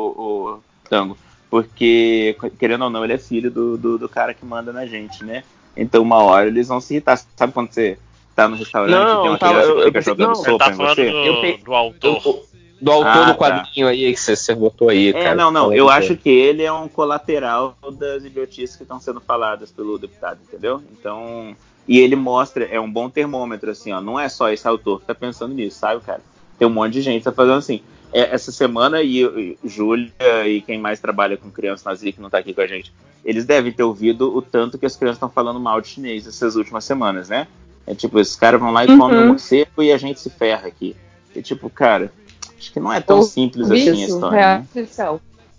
o, 0.56 0.62
Tango. 0.88 1.18
Porque, 1.50 2.34
querendo 2.58 2.84
ou 2.84 2.90
não, 2.90 3.04
ele 3.04 3.12
é 3.12 3.18
filho 3.18 3.50
do, 3.50 3.76
do, 3.76 3.98
do 3.98 4.08
cara 4.08 4.32
que 4.32 4.46
manda 4.46 4.72
na 4.72 4.86
gente, 4.86 5.22
né? 5.22 5.44
Então, 5.76 6.00
uma 6.00 6.22
hora 6.22 6.46
eles 6.46 6.68
vão 6.68 6.80
se 6.80 6.94
irritar. 6.94 7.20
Sabe 7.36 7.52
quando 7.52 7.70
você 7.70 7.98
tá 8.34 8.48
no 8.48 8.56
restaurante 8.56 8.90
não, 8.90 9.22
tem 9.22 9.30
uma 9.30 9.38
tava, 9.38 9.62
criança 9.62 9.74
que 9.74 9.84
fica 9.84 10.00
jogando 10.02 10.28
não, 10.28 10.34
sopa 10.34 10.64
tá 10.64 10.70
em 10.70 10.76
você? 10.76 11.10
Do, 11.10 11.64
do 11.64 11.74
autor. 11.74 12.22
Eu, 12.24 12.54
do 12.80 12.90
autor 12.90 13.08
ah, 13.08 13.24
do 13.24 13.32
tá. 13.32 13.38
quadrinho 13.38 13.86
tá. 13.86 13.92
aí 13.92 14.12
que 14.12 14.20
você, 14.20 14.54
botou 14.54 14.88
aí, 14.90 15.08
é, 15.08 15.12
cara. 15.12 15.34
Não, 15.34 15.50
não, 15.50 15.72
eu 15.72 15.88
acho 15.88 16.16
que 16.16 16.28
ele 16.28 16.62
é 16.62 16.72
um 16.72 16.86
colateral 16.86 17.76
das 17.98 18.24
idiotices 18.24 18.76
que 18.76 18.82
estão 18.82 19.00
sendo 19.00 19.20
faladas 19.20 19.70
pelo 19.70 19.96
deputado, 19.98 20.40
entendeu? 20.46 20.82
Então, 20.92 21.56
e 21.88 21.98
ele 21.98 22.16
mostra, 22.16 22.64
é 22.64 22.78
um 22.78 22.90
bom 22.90 23.08
termômetro, 23.08 23.70
assim, 23.70 23.92
ó, 23.92 24.00
não 24.00 24.20
é 24.20 24.28
só 24.28 24.50
esse 24.50 24.66
autor 24.68 25.00
que 25.00 25.06
tá 25.06 25.14
pensando 25.14 25.54
nisso, 25.54 25.78
sabe, 25.78 26.02
cara? 26.02 26.20
Tem 26.58 26.68
um 26.68 26.70
monte 26.70 26.92
de 26.92 27.02
gente 27.02 27.18
que 27.18 27.24
tá 27.24 27.32
fazendo 27.32 27.58
assim. 27.58 27.80
É, 28.12 28.34
essa 28.34 28.52
semana, 28.52 29.02
e, 29.02 29.22
e 29.22 29.58
Júlia 29.64 30.12
e 30.46 30.60
quem 30.60 30.78
mais 30.78 31.00
trabalha 31.00 31.36
com 31.36 31.50
crianças 31.50 31.84
nazi 31.84 32.12
que 32.12 32.20
não 32.20 32.30
tá 32.30 32.38
aqui 32.38 32.52
com 32.52 32.60
a 32.60 32.66
gente, 32.66 32.92
eles 33.24 33.44
devem 33.44 33.72
ter 33.72 33.82
ouvido 33.82 34.36
o 34.36 34.42
tanto 34.42 34.78
que 34.78 34.86
as 34.86 34.94
crianças 34.94 35.16
estão 35.16 35.30
falando 35.30 35.58
mal 35.58 35.80
de 35.80 35.88
chinês 35.88 36.26
essas 36.26 36.54
últimas 36.54 36.84
semanas, 36.84 37.28
né? 37.28 37.48
É 37.86 37.94
tipo, 37.94 38.18
esses 38.18 38.36
caras 38.36 38.60
vão 38.60 38.70
lá 38.70 38.84
e 38.84 38.90
uhum. 38.90 38.98
comem 38.98 39.18
um 39.18 39.26
morcego 39.28 39.82
e 39.82 39.92
a 39.92 39.98
gente 39.98 40.20
se 40.20 40.30
ferra 40.30 40.68
aqui. 40.68 40.96
É 41.36 41.42
tipo, 41.42 41.68
cara, 41.68 42.10
acho 42.58 42.72
que 42.72 42.80
não 42.80 42.92
é 42.92 43.00
tão 43.00 43.18
Ou 43.18 43.22
simples 43.22 43.68
isso, 43.70 43.90
assim 43.90 44.04
a 44.04 44.06
história. 44.06 44.58
Né? 44.58 44.66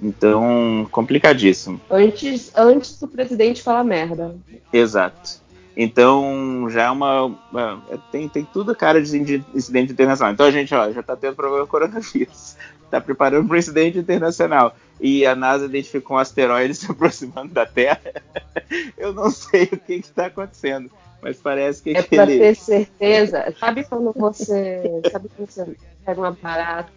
Então, 0.01 0.88
complicadíssimo. 0.91 1.79
Antes, 1.90 2.51
antes 2.56 2.99
do 2.99 3.08
presidente 3.08 3.61
falar 3.61 3.83
merda. 3.83 4.35
Exato. 4.72 5.45
Então, 5.77 6.67
já 6.69 6.83
é 6.83 6.90
uma. 6.90 7.25
uma 7.51 7.83
tem, 8.11 8.29
tem 8.29 8.45
tudo 8.45 8.75
cara 8.75 9.01
de 9.01 9.43
incidente 9.53 9.91
internacional. 9.91 10.33
Então, 10.33 10.45
a 10.45 10.51
gente 10.51 10.74
ó, 10.74 10.91
já 10.91 11.01
está 11.01 11.15
tendo 11.15 11.35
problema 11.35 11.65
com 11.65 11.67
o 11.67 11.72
coronavírus. 11.72 12.56
Está 12.83 12.99
preparando 13.01 13.47
para 13.47 13.56
um 13.56 13.59
incidente 13.59 13.97
internacional. 13.97 14.75
E 15.01 15.25
a 15.25 15.35
NASA 15.35 15.65
identificou 15.65 16.15
um 16.15 16.19
asteroide 16.19 16.75
se 16.75 16.90
aproximando 16.90 17.53
da 17.53 17.65
Terra. 17.65 17.99
Eu 18.97 19.13
não 19.13 19.29
sei 19.29 19.63
o 19.63 19.77
que 19.77 19.93
está 19.93 20.27
acontecendo. 20.27 20.90
Mas 21.25 21.38
parece 21.38 21.81
que 21.81 21.90
é 21.90 21.97
aquele... 21.97 22.22
para 22.22 22.27
ter 22.27 22.56
certeza. 22.56 23.51
Sabe 23.59 23.83
quando 23.83 24.13
você. 24.15 25.01
Sabe 25.11 25.27
quando 25.35 25.49
você 25.49 25.75
pega 26.06 26.22
uma 26.22 26.31
barata 26.31 26.91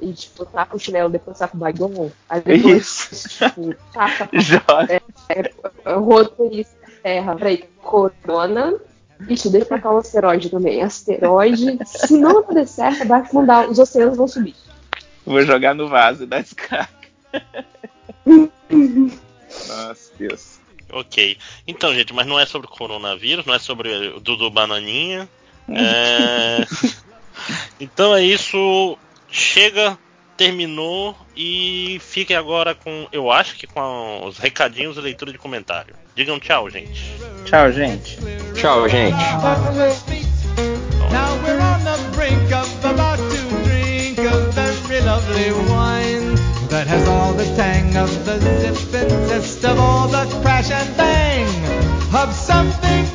e 0.00 0.10
tipo, 0.14 0.46
taca 0.46 0.74
o 0.74 0.78
chinelo, 0.78 1.10
depois 1.10 1.38
taca 1.38 1.54
o 1.54 1.60
baigão? 1.60 2.10
Aí 2.30 2.40
depois, 2.40 3.10
Isso. 3.12 3.28
tipo, 3.28 3.74
taca. 3.92 4.30
É, 4.88 5.02
é, 5.38 5.52
é, 5.84 5.92
roteirista 5.92 6.74
Terra. 7.02 7.36
Peraí, 7.36 7.64
Corona. 7.82 8.74
Bicho, 9.20 9.50
deixa 9.50 9.66
pra 9.66 9.78
cá 9.78 9.92
um 9.92 9.98
asteroide 9.98 10.48
também. 10.48 10.82
Asteroide. 10.82 11.78
Se 11.84 12.16
não 12.16 12.42
der 12.42 12.66
certo, 12.66 13.06
vai 13.06 13.20
afundar. 13.20 13.68
Os 13.68 13.78
oceanos 13.78 14.16
vão 14.16 14.26
subir. 14.26 14.56
Vou 15.26 15.42
jogar 15.42 15.74
no 15.74 15.88
vaso 15.88 16.26
da 16.26 16.40
descarga. 16.40 16.88
Nossa, 19.68 20.10
Deus. 20.18 20.63
Ok. 20.94 21.36
Então, 21.66 21.92
gente, 21.92 22.12
mas 22.12 22.24
não 22.24 22.38
é 22.38 22.46
sobre 22.46 22.68
coronavírus, 22.68 23.44
não 23.44 23.54
é 23.54 23.58
sobre 23.58 23.88
o 24.08 24.20
Dudu 24.20 24.48
Bananinha. 24.48 25.28
É... 25.68 26.64
então 27.80 28.14
é 28.14 28.22
isso. 28.22 28.96
Chega, 29.28 29.98
terminou 30.36 31.16
e 31.36 31.98
fiquem 32.00 32.36
agora 32.36 32.76
com, 32.76 33.08
eu 33.10 33.32
acho 33.32 33.56
que 33.56 33.66
com 33.66 34.24
os 34.24 34.38
recadinhos 34.38 34.96
e 34.96 35.00
leitura 35.00 35.32
de 35.32 35.38
comentário. 35.38 35.96
Digam 36.14 36.38
tchau, 36.38 36.70
gente. 36.70 37.02
Tchau, 37.44 37.72
gente. 37.72 38.16
Tchau, 38.54 38.88
gente. 38.88 39.16
Now 41.10 41.36
we're 41.42 41.60
on 41.60 41.82
the 41.84 41.98
brink 42.14 42.52
of 42.52 42.84
about 42.84 43.18
to 43.18 43.64
drink 43.64 44.18
a 44.18 44.50
very 44.52 45.00
lovely 45.00 45.52
wine 45.68 45.73
that 46.84 46.98
has 46.98 47.08
all 47.08 47.32
the 47.32 47.44
tang 47.56 47.96
of 47.96 48.10
the 48.26 48.38
zip 48.40 48.94
and 48.94 49.28
zest 49.28 49.64
of 49.64 49.78
all 49.78 50.06
the 50.06 50.24
crash 50.42 50.70
and 50.70 50.96
bang 50.98 51.48
of 52.14 52.34
something 52.34 53.13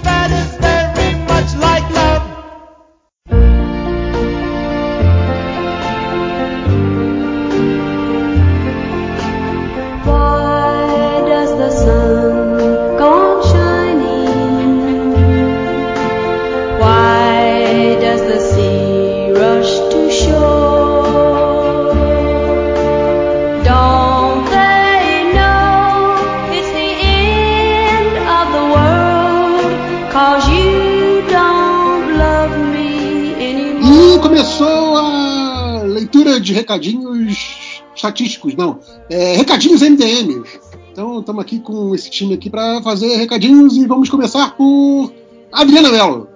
começou 34.49 34.97
a 34.97 35.83
leitura 35.83 36.39
de 36.39 36.53
recadinhos 36.53 37.83
estatísticos, 37.95 38.55
não. 38.55 38.79
É, 39.09 39.35
recadinhos 39.35 39.81
MDM. 39.81 40.43
Então 40.91 41.19
estamos 41.19 41.41
aqui 41.41 41.59
com 41.59 41.93
esse 41.93 42.09
time 42.09 42.33
aqui 42.33 42.49
para 42.49 42.81
fazer 42.81 43.15
recadinhos 43.17 43.77
e 43.77 43.85
vamos 43.85 44.09
começar 44.09 44.55
por 44.55 45.13
Adriana 45.51 45.91
Mello. 45.91 46.27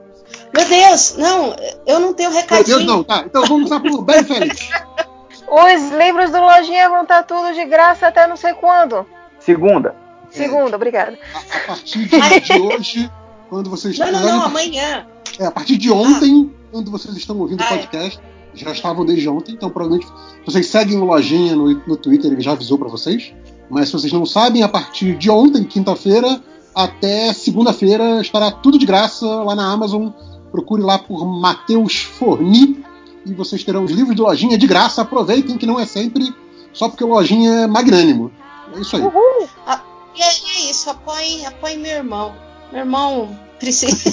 Meu 0.54 0.66
Deus, 0.68 1.18
não, 1.18 1.56
eu 1.88 2.00
não 2.00 2.14
tenho 2.14 2.30
recadinho. 2.30 2.78
Meu 2.78 2.78
Deus, 2.78 2.86
não, 2.86 3.04
tá. 3.04 3.24
Então 3.26 3.46
vamos 3.46 3.70
começar 3.70 3.80
por 3.80 4.04
Ben 4.04 4.24
Félix. 4.24 4.70
Os 5.50 5.92
livros 5.92 6.32
do 6.32 6.40
Lojinha 6.40 6.90
vão 6.90 7.02
estar 7.02 7.24
tudo 7.24 7.54
de 7.54 7.66
graça 7.66 8.08
até 8.08 8.28
não 8.28 8.36
sei 8.36 8.54
quando. 8.54 9.06
Segunda. 9.40 9.96
Segunda, 10.30 10.76
obrigada. 10.76 11.18
A, 11.34 11.58
a 11.58 11.68
partir 11.68 12.08
de, 12.08 12.40
de 12.40 12.54
hoje, 12.62 13.12
quando 13.50 13.70
vocês... 13.70 13.98
Não, 13.98 14.12
não, 14.12 14.22
não, 14.22 14.44
amanhã. 14.44 15.06
É, 15.40 15.46
a 15.46 15.52
partir 15.52 15.78
de 15.78 15.92
ontem... 15.92 16.52
Ah 16.60 16.63
quando 16.74 16.90
vocês 16.90 17.16
estão 17.16 17.38
ouvindo 17.38 17.64
o 17.64 17.68
podcast. 17.68 18.20
Já 18.56 18.72
estavam 18.72 19.06
desde 19.06 19.30
ontem, 19.30 19.54
então 19.54 19.70
provavelmente 19.70 20.12
vocês 20.46 20.68
seguem 20.68 20.98
o 20.98 21.06
Lojinha 21.06 21.56
no, 21.56 21.74
no 21.88 21.98
Twitter, 21.98 22.32
ele 22.32 22.42
já 22.42 22.52
avisou 22.52 22.78
para 22.78 22.88
vocês. 22.88 23.34
Mas 23.70 23.88
se 23.88 23.94
vocês 23.94 24.12
não 24.14 24.26
sabem, 24.26 24.62
a 24.62 24.68
partir 24.68 25.16
de 25.18 25.30
ontem, 25.30 25.64
quinta-feira, 25.64 26.42
até 26.76 27.34
segunda-feira, 27.34 28.22
estará 28.22 28.52
tudo 28.52 28.78
de 28.78 28.86
graça 28.86 29.26
lá 29.26 29.56
na 29.56 29.72
Amazon. 29.72 30.10
Procure 30.52 30.84
lá 30.84 31.00
por 31.00 31.26
Matheus 31.26 32.04
Forni 32.04 32.84
e 33.26 33.34
vocês 33.34 33.64
terão 33.64 33.86
os 33.86 33.92
livros 33.92 34.16
do 34.16 34.24
Lojinha 34.24 34.58
de 34.58 34.68
graça. 34.68 35.02
Aproveitem 35.02 35.58
que 35.58 35.66
não 35.66 35.80
é 35.80 35.86
sempre 35.86 36.32
só 36.74 36.90
porque 36.90 37.04
o 37.04 37.08
Lojinha 37.08 37.52
é 37.52 37.68
magnânimo. 37.68 38.32
É 38.76 38.82
isso 38.82 38.96
aí. 38.96 39.02
Uhul. 39.02 39.50
Ah, 39.66 39.82
e 40.16 40.22
é 40.22 40.70
isso, 40.70 40.92
apoiem, 40.92 41.46
apoiem 41.48 41.80
meu 41.80 41.92
irmão. 41.92 42.36
Meu 42.72 42.82
irmão 42.82 43.40
precisa 43.64 43.96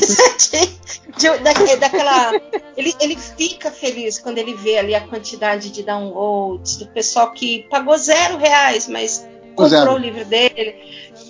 de, 1.19 1.29
de, 1.67 1.77
daquela. 1.77 2.33
Ele, 2.77 2.95
ele 3.01 3.17
fica 3.17 3.71
feliz 3.71 4.19
quando 4.19 4.39
ele 4.39 4.55
vê 4.55 4.79
ali 4.79 4.95
a 4.95 5.01
quantidade 5.01 5.71
de 5.71 5.83
downloads 5.83 6.77
do 6.77 6.87
pessoal 6.87 7.33
que 7.33 7.67
pagou 7.69 7.99
zero 7.99 8.39
reais, 8.39 8.89
mas 8.89 9.27
comprou 9.57 9.69
zero. 9.69 9.93
o 9.95 9.99
livro 9.99 10.25
dele. 10.25 10.77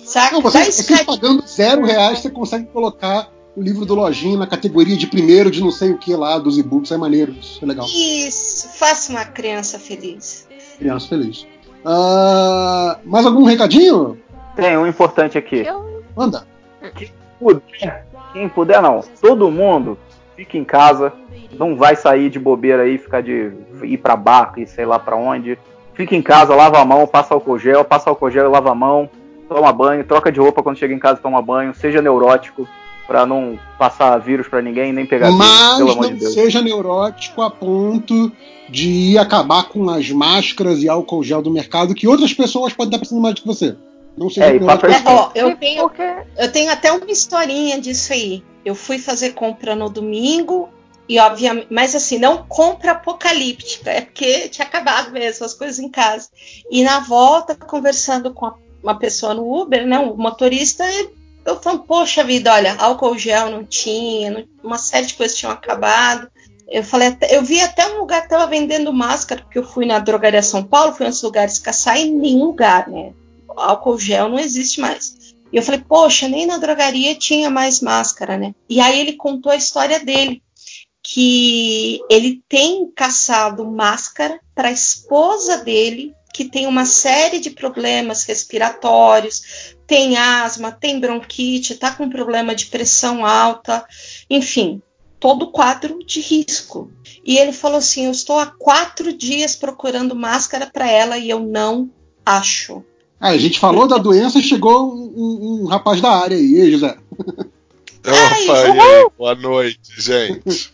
Saca? 0.05 0.35
Não, 0.35 0.41
você, 0.41 0.71
você 0.71 1.03
pagando 1.03 1.45
zero 1.47 1.83
reais, 1.83 2.19
você 2.19 2.29
consegue 2.29 2.67
colocar 2.67 3.31
o 3.55 3.61
livro 3.61 3.85
do 3.85 3.95
Lojinha 3.95 4.37
na 4.37 4.47
categoria 4.47 4.95
de 4.95 5.07
primeiro 5.07 5.49
de 5.49 5.61
não 5.61 5.71
sei 5.71 5.91
o 5.91 5.97
que 5.97 6.15
lá, 6.15 6.37
dos 6.37 6.57
e-books. 6.57 6.91
É 6.91 6.97
maneiro, 6.97 7.33
isso 7.33 7.59
é 7.63 7.65
legal. 7.65 7.87
Isso, 7.87 8.69
faça 8.69 9.11
uma 9.11 9.25
criança 9.25 9.79
feliz. 9.79 10.47
Criança 10.77 11.07
feliz. 11.07 11.45
Uh, 11.83 12.99
mais 13.03 13.25
algum 13.25 13.43
recadinho? 13.43 14.19
Tem 14.55 14.77
um 14.77 14.85
importante 14.85 15.37
aqui. 15.37 15.57
Eu... 15.57 16.03
Manda. 16.15 16.45
Que 16.95 17.11
puder, 17.39 18.05
quem 18.33 18.49
puder 18.49 18.81
não, 18.81 19.01
todo 19.21 19.51
mundo 19.51 19.97
fica 20.35 20.57
em 20.57 20.63
casa, 20.63 21.13
não 21.57 21.75
vai 21.75 21.95
sair 21.95 22.29
de 22.29 22.39
bobeira 22.39 22.83
aí, 22.83 22.97
ficar 22.97 23.21
de 23.21 23.51
ir 23.83 23.97
para 23.97 24.15
bar 24.15 24.53
e 24.57 24.65
sei 24.65 24.85
lá 24.85 24.97
para 24.97 25.15
onde. 25.15 25.57
Fica 25.93 26.15
em 26.15 26.21
casa, 26.21 26.55
lava 26.55 26.79
a 26.79 26.85
mão, 26.85 27.05
passa 27.05 27.33
álcool 27.33 27.59
gel, 27.59 27.83
passa 27.83 28.09
álcool 28.09 28.31
gel 28.31 28.45
e 28.45 28.51
lava 28.51 28.71
a 28.71 28.75
mão, 28.75 29.09
toma 29.47 29.71
banho, 29.71 30.03
troca 30.03 30.31
de 30.31 30.39
roupa 30.39 30.63
quando 30.63 30.77
chega 30.77 30.93
em 30.93 30.99
casa, 30.99 31.19
toma 31.21 31.41
banho, 31.41 31.75
seja 31.75 32.01
neurótico, 32.01 32.67
Pra 33.07 33.25
não 33.25 33.59
passar 33.77 34.17
vírus 34.19 34.47
para 34.47 34.61
ninguém 34.61 34.93
nem 34.93 35.05
pegar 35.05 35.29
Mas 35.31 35.79
vírus, 35.79 35.95
não 35.97 36.13
de 36.13 36.27
seja 36.27 36.61
neurótico 36.61 37.41
a 37.41 37.49
ponto 37.49 38.31
de 38.69 38.87
ir 38.87 39.17
acabar 39.17 39.63
com 39.63 39.89
as 39.89 40.09
máscaras 40.11 40.81
e 40.81 40.87
álcool 40.87 41.21
gel 41.21 41.41
do 41.41 41.51
mercado 41.51 41.93
que 41.93 42.07
outras 42.07 42.33
pessoas 42.33 42.71
podem 42.71 42.87
estar 42.87 42.99
precisando 42.99 43.21
mais 43.21 43.35
do 43.35 43.41
que 43.41 43.47
você. 43.47 43.75
Não 44.17 44.29
seja 44.29 44.47
é, 44.47 44.53
neurótico. 44.53 44.91
É, 44.91 45.03
ó, 45.05 45.31
eu, 45.33 45.55
tenho, 45.55 45.91
eu 46.37 46.51
tenho 46.51 46.71
até 46.71 46.91
uma 46.91 47.11
historinha 47.11 47.79
disso 47.79 48.13
aí. 48.13 48.43
Eu 48.63 48.75
fui 48.75 48.99
fazer 48.99 49.31
compra 49.31 49.75
no 49.75 49.89
domingo 49.89 50.69
e 51.11 51.19
obviamente, 51.19 51.67
mas 51.69 51.93
assim, 51.93 52.17
não 52.17 52.45
compra 52.47 52.91
apocalíptica, 52.91 53.89
é 53.91 53.99
porque 53.99 54.47
tinha 54.47 54.65
acabado 54.65 55.11
mesmo 55.11 55.45
as 55.45 55.53
coisas 55.53 55.77
em 55.77 55.89
casa. 55.89 56.29
E 56.69 56.83
na 56.83 56.99
volta, 57.01 57.53
conversando 57.53 58.33
com 58.33 58.49
uma 58.81 58.97
pessoa 58.97 59.33
no 59.33 59.61
Uber, 59.61 59.85
né, 59.85 59.99
um 59.99 60.15
motorista, 60.15 60.85
eu 61.45 61.59
falo, 61.59 61.79
poxa 61.79 62.23
vida, 62.23 62.53
olha, 62.53 62.75
álcool 62.75 63.17
gel 63.17 63.49
não 63.49 63.65
tinha, 63.65 64.47
uma 64.63 64.77
série 64.77 65.07
de 65.07 65.15
coisas 65.15 65.37
tinham 65.37 65.51
acabado. 65.51 66.29
Eu 66.67 66.83
falei, 66.83 67.13
eu 67.29 67.43
vi 67.43 67.59
até 67.59 67.85
um 67.87 67.99
lugar 67.99 68.21
que 68.21 68.27
estava 68.27 68.47
vendendo 68.47 68.93
máscara, 68.93 69.41
porque 69.41 69.59
eu 69.59 69.67
fui 69.67 69.85
na 69.85 69.99
drogaria 69.99 70.41
São 70.41 70.63
Paulo, 70.63 70.93
fui 70.93 71.05
em 71.05 71.07
outros 71.07 71.23
lugares 71.23 71.59
caçar 71.59 71.99
e 71.99 72.09
nenhum 72.09 72.45
lugar, 72.45 72.87
né? 72.87 73.11
Álcool 73.55 73.99
gel 73.99 74.29
não 74.29 74.39
existe 74.39 74.79
mais. 74.79 75.33
E 75.51 75.57
eu 75.57 75.63
falei, 75.63 75.81
poxa, 75.81 76.27
nem 76.27 76.45
na 76.45 76.57
drogaria 76.57 77.15
tinha 77.15 77.49
mais 77.49 77.81
máscara, 77.81 78.37
né? 78.37 78.55
E 78.69 78.79
aí 78.79 78.99
ele 78.99 79.13
contou 79.13 79.51
a 79.51 79.57
história 79.57 79.99
dele, 79.99 80.41
que 81.03 81.99
ele 82.09 82.41
tem 82.47 82.89
caçado 82.95 83.69
máscara 83.69 84.39
para 84.55 84.69
a 84.69 84.71
esposa 84.71 85.57
dele 85.57 86.13
que 86.33 86.45
tem 86.45 86.65
uma 86.65 86.85
série 86.85 87.39
de 87.39 87.49
problemas 87.49 88.23
respiratórios, 88.23 89.75
tem 89.85 90.17
asma, 90.17 90.71
tem 90.71 90.99
bronquite, 90.99 91.73
está 91.73 91.91
com 91.91 92.09
problema 92.09 92.55
de 92.55 92.67
pressão 92.67 93.25
alta, 93.25 93.85
enfim, 94.29 94.81
todo 95.19 95.51
quadro 95.51 95.99
de 96.05 96.21
risco. 96.21 96.91
E 97.25 97.37
ele 97.37 97.51
falou 97.51 97.77
assim: 97.77 98.05
Eu 98.05 98.11
estou 98.11 98.39
há 98.39 98.47
quatro 98.47 99.13
dias 99.13 99.55
procurando 99.55 100.15
máscara 100.15 100.65
para 100.65 100.89
ela 100.89 101.17
e 101.17 101.29
eu 101.29 101.39
não 101.39 101.89
acho. 102.25 102.83
Ah, 103.21 103.29
a 103.29 103.37
gente 103.37 103.59
falou 103.59 103.87
da 103.87 103.99
doença 103.99 104.39
e 104.39 104.43
chegou 104.43 104.91
um, 104.91 105.13
um, 105.15 105.61
um, 105.61 105.65
rapaz 105.67 106.01
da 106.01 106.09
área 106.09 106.35
aí, 106.35 106.71
José. 106.71 106.97
Opa, 108.03 109.11
boa 109.15 109.35
noite, 109.35 109.79
gente. 109.99 110.73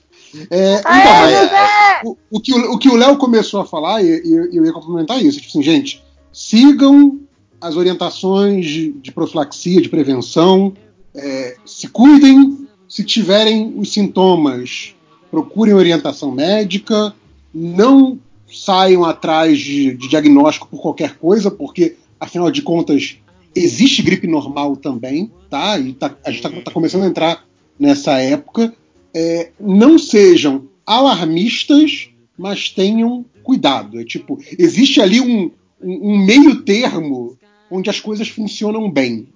É, 0.49 0.79
então, 0.79 0.91
é, 0.91 2.01
o, 2.05 2.17
o, 2.31 2.39
que 2.39 2.53
o, 2.53 2.73
o 2.73 2.77
que 2.77 2.89
o 2.89 2.95
Léo 2.95 3.17
começou 3.17 3.59
a 3.59 3.65
falar, 3.65 4.01
e 4.01 4.21
eu, 4.23 4.51
eu 4.51 4.65
ia 4.65 4.71
complementar 4.71 5.21
isso, 5.21 5.39
tipo 5.39 5.49
assim, 5.49 5.61
gente, 5.61 6.03
sigam 6.31 7.19
as 7.59 7.75
orientações 7.75 8.65
de, 8.65 8.93
de 8.93 9.11
profilaxia, 9.11 9.81
de 9.81 9.89
prevenção, 9.89 10.73
é, 11.15 11.57
se 11.65 11.87
cuidem, 11.87 12.67
se 12.87 13.03
tiverem 13.03 13.73
os 13.77 13.91
sintomas, 13.91 14.95
procurem 15.29 15.73
orientação 15.73 16.31
médica, 16.31 17.13
não 17.53 18.19
saiam 18.49 19.03
atrás 19.03 19.59
de, 19.59 19.93
de 19.95 20.07
diagnóstico 20.07 20.67
por 20.67 20.81
qualquer 20.81 21.17
coisa, 21.17 21.51
porque, 21.51 21.97
afinal 22.19 22.51
de 22.51 22.61
contas, 22.61 23.17
existe 23.55 24.01
gripe 24.01 24.27
normal 24.27 24.75
também, 24.75 25.31
tá? 25.49 25.79
E 25.79 25.93
tá, 25.93 26.15
a 26.25 26.31
gente 26.31 26.45
está 26.45 26.61
tá 26.61 26.71
começando 26.71 27.03
a 27.03 27.07
entrar 27.07 27.45
nessa 27.79 28.19
época 28.19 28.73
é, 29.13 29.51
não 29.59 29.97
sejam 29.97 30.67
alarmistas, 30.85 32.09
mas 32.37 32.69
tenham 32.69 33.25
cuidado. 33.43 33.99
É 33.99 34.03
tipo, 34.03 34.39
existe 34.57 35.01
ali 35.01 35.19
um, 35.19 35.51
um, 35.81 36.13
um 36.13 36.25
meio 36.25 36.61
termo 36.61 37.37
onde 37.69 37.89
as 37.89 37.99
coisas 37.99 38.27
funcionam 38.27 38.89
bem. 38.89 39.27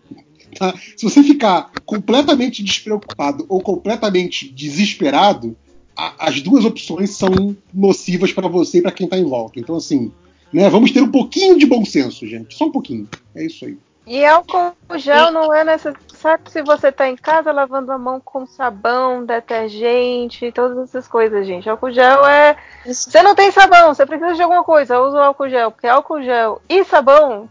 Tá? 0.58 0.74
Se 0.96 1.04
você 1.04 1.24
ficar 1.24 1.72
completamente 1.86 2.64
despreocupado 2.64 3.46
ou 3.50 3.62
completamente 3.62 4.50
desesperado, 4.50 5.56
a, 5.96 6.28
as 6.28 6.42
duas 6.42 6.64
opções 6.64 7.12
são 7.12 7.56
nocivas 7.74 8.32
para 8.32 8.48
você 8.48 8.78
e 8.78 8.82
para 8.82 8.92
quem 8.92 9.06
está 9.06 9.18
em 9.18 9.26
volta. 9.26 9.60
Então, 9.60 9.76
assim, 9.78 10.12
né, 10.54 10.70
vamos 10.70 10.92
ter 10.92 11.02
um 11.02 11.12
pouquinho 11.12 11.58
de 11.58 11.66
bom 11.66 11.84
senso, 11.86 12.28
gente. 12.28 12.56
Só 12.56 12.66
um 12.66 12.72
pouquinho. 12.72 13.08
É 13.36 13.46
isso 13.46 13.66
aí. 13.66 13.78
E 14.06 14.26
álcool 14.26 14.74
gel 14.98 15.32
não 15.32 15.54
é 15.54 15.64
necessário 15.64 16.44
se 16.50 16.62
você 16.64 16.88
está 16.88 17.08
em 17.08 17.16
casa 17.16 17.52
lavando 17.52 17.92
a 17.92 17.98
mão 17.98 18.20
com 18.20 18.46
sabão, 18.46 19.24
detergente, 19.26 20.52
todas 20.52 20.90
essas 20.90 21.08
coisas, 21.08 21.46
gente. 21.46 21.70
Álcool 21.70 21.92
gel 21.92 22.26
é. 22.26 22.58
Você 22.86 23.22
não 23.22 23.36
tem 23.36 23.52
sabão, 23.52 23.94
você 23.94 24.06
precisa 24.06 24.34
de 24.34 24.42
alguma 24.42 24.64
coisa, 24.64 25.00
usa 25.00 25.18
o 25.18 25.22
álcool 25.22 25.50
gel, 25.50 25.72
porque 25.72 25.88
álcool 25.88 26.22
gel 26.24 26.62
e 26.68 26.84
sabão. 26.84 27.50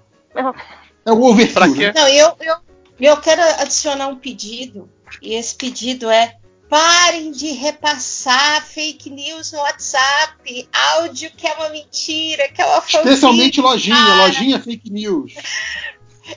É 1.04 1.12
o 1.12 1.22
over 1.22 1.52
pra 1.52 1.72
quê? 1.72 1.92
Não, 1.94 2.08
eu, 2.08 2.32
eu, 2.40 2.56
eu 3.00 3.16
quero 3.18 3.40
adicionar 3.60 4.08
um 4.08 4.16
pedido, 4.16 4.88
e 5.22 5.34
esse 5.34 5.54
pedido 5.54 6.10
é 6.10 6.36
Parem 6.70 7.32
de 7.32 7.48
repassar 7.48 8.64
fake 8.64 9.10
news 9.10 9.50
no 9.50 9.58
WhatsApp, 9.58 10.68
áudio 10.72 11.28
que 11.36 11.44
é 11.44 11.52
uma 11.54 11.68
mentira, 11.70 12.48
que 12.48 12.62
é 12.62 12.64
uma 12.64 12.78
Especialmente 12.78 13.60
lojinha, 13.60 13.96
para. 13.96 14.14
lojinha 14.22 14.60
fake 14.60 14.88
news. 14.88 15.34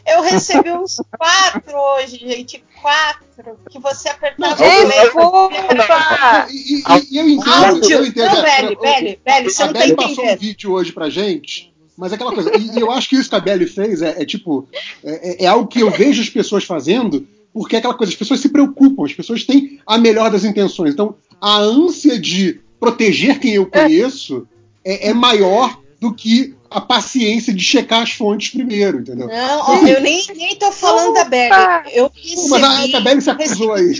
Eu 0.07 0.23
recebi 0.23 0.71
uns 0.71 0.99
quatro 1.15 1.77
hoje, 1.77 2.17
gente. 2.17 2.63
Quatro. 2.81 3.59
Que 3.69 3.77
você 3.77 4.09
apertava 4.09 4.55
o 4.55 4.89
Desculpa! 4.89 6.47
E, 6.49 6.79
e, 6.79 6.83
e 7.11 7.17
eu 7.19 7.29
entendo, 7.29 7.65
Áudio. 7.65 7.97
eu 7.97 8.05
entendo. 8.05 8.33
Não, 8.33 8.41
velho, 8.41 8.79
velho, 8.79 9.19
velho, 9.23 9.51
você 9.51 9.65
não 9.65 9.73
tá 9.73 9.85
entendendo. 9.85 10.15
passou 10.15 10.25
um 10.25 10.37
vídeo 10.37 10.71
hoje 10.71 10.91
pra 10.91 11.09
gente, 11.11 11.71
mas 11.95 12.11
é 12.11 12.15
aquela 12.15 12.33
coisa. 12.33 12.51
E, 12.57 12.79
eu 12.79 12.91
acho 12.91 13.07
que 13.07 13.15
isso 13.15 13.29
que 13.29 13.35
a 13.35 13.39
Belly 13.39 13.67
fez 13.67 14.01
é, 14.01 14.21
é 14.21 14.25
tipo. 14.25 14.67
É, 15.03 15.45
é, 15.45 15.47
algo 15.47 15.67
que 15.67 15.79
eu 15.79 15.91
vejo 15.91 16.23
as 16.23 16.29
pessoas 16.29 16.63
fazendo, 16.63 17.27
porque 17.53 17.75
é 17.75 17.79
aquela 17.79 17.93
coisa, 17.93 18.11
as 18.11 18.17
pessoas 18.17 18.39
se 18.39 18.49
preocupam, 18.49 19.05
as 19.05 19.13
pessoas 19.13 19.43
têm 19.43 19.79
a 19.85 19.97
melhor 19.97 20.31
das 20.31 20.43
intenções. 20.43 20.93
Então, 20.93 21.15
a 21.39 21.57
ânsia 21.57 22.19
de 22.19 22.59
proteger 22.79 23.39
quem 23.39 23.53
eu 23.53 23.65
conheço 23.67 24.47
é, 24.83 25.09
é 25.09 25.13
maior 25.13 25.79
do 25.99 26.13
que 26.13 26.55
a 26.69 26.81
paciência 26.81 27.53
de 27.53 27.63
checar 27.63 28.01
as 28.01 28.11
fontes 28.11 28.49
primeiro, 28.49 28.99
entendeu? 28.99 29.27
Não, 29.27 29.87
eu 29.87 30.01
nem, 30.01 30.25
nem 30.35 30.55
tô 30.55 30.71
falando 30.71 31.11
Opa. 31.11 31.23
da 31.23 31.29
Belly. 31.29 31.91
Eu 31.93 32.11
recebi, 32.13 32.49
Mas 32.49 32.93
a, 32.93 32.97
a 32.97 33.01
Belly 33.01 33.21
se 33.21 33.29
acusou 33.29 33.73
aí. 33.73 33.93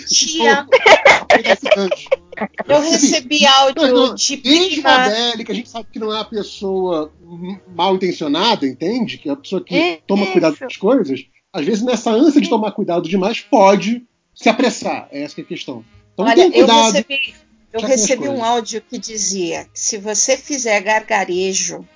eu 2.67 2.81
recebi 2.81 3.45
áudio 3.45 4.15
de 4.15 4.37
prima. 4.37 4.89
a 4.89 5.07
Belly, 5.09 5.45
que 5.45 5.51
a 5.51 5.55
gente 5.55 5.69
sabe 5.69 5.87
que 5.93 5.99
não 5.99 6.11
é 6.11 6.15
uma 6.15 6.25
pessoa 6.25 7.13
mal 7.75 7.95
intencionada, 7.95 8.65
entende? 8.65 9.19
Que 9.19 9.29
é 9.29 9.33
a 9.33 9.37
pessoa 9.37 9.63
que 9.63 10.01
toma 10.07 10.25
cuidado 10.25 10.57
com 10.57 10.65
as 10.65 10.75
coisas. 10.75 11.25
Às 11.53 11.65
vezes, 11.65 11.83
nessa 11.83 12.09
ânsia 12.09 12.41
de 12.41 12.49
tomar 12.49 12.71
cuidado 12.71 13.07
demais, 13.07 13.39
pode 13.39 14.03
se 14.33 14.49
apressar. 14.49 15.07
É 15.11 15.21
essa 15.21 15.39
é 15.39 15.43
a 15.43 15.45
questão. 15.45 15.85
Então, 16.13 16.25
Olha, 16.25 16.51
cuidado. 16.51 16.87
Eu 16.87 16.93
recebi, 16.93 17.35
eu 17.71 17.81
recebi 17.81 18.27
um 18.27 18.43
áudio 18.43 18.81
que 18.81 18.97
dizia 18.97 19.65
que 19.65 19.79
se 19.79 19.97
você 19.99 20.35
fizer 20.35 20.81
gargarejo 20.81 21.87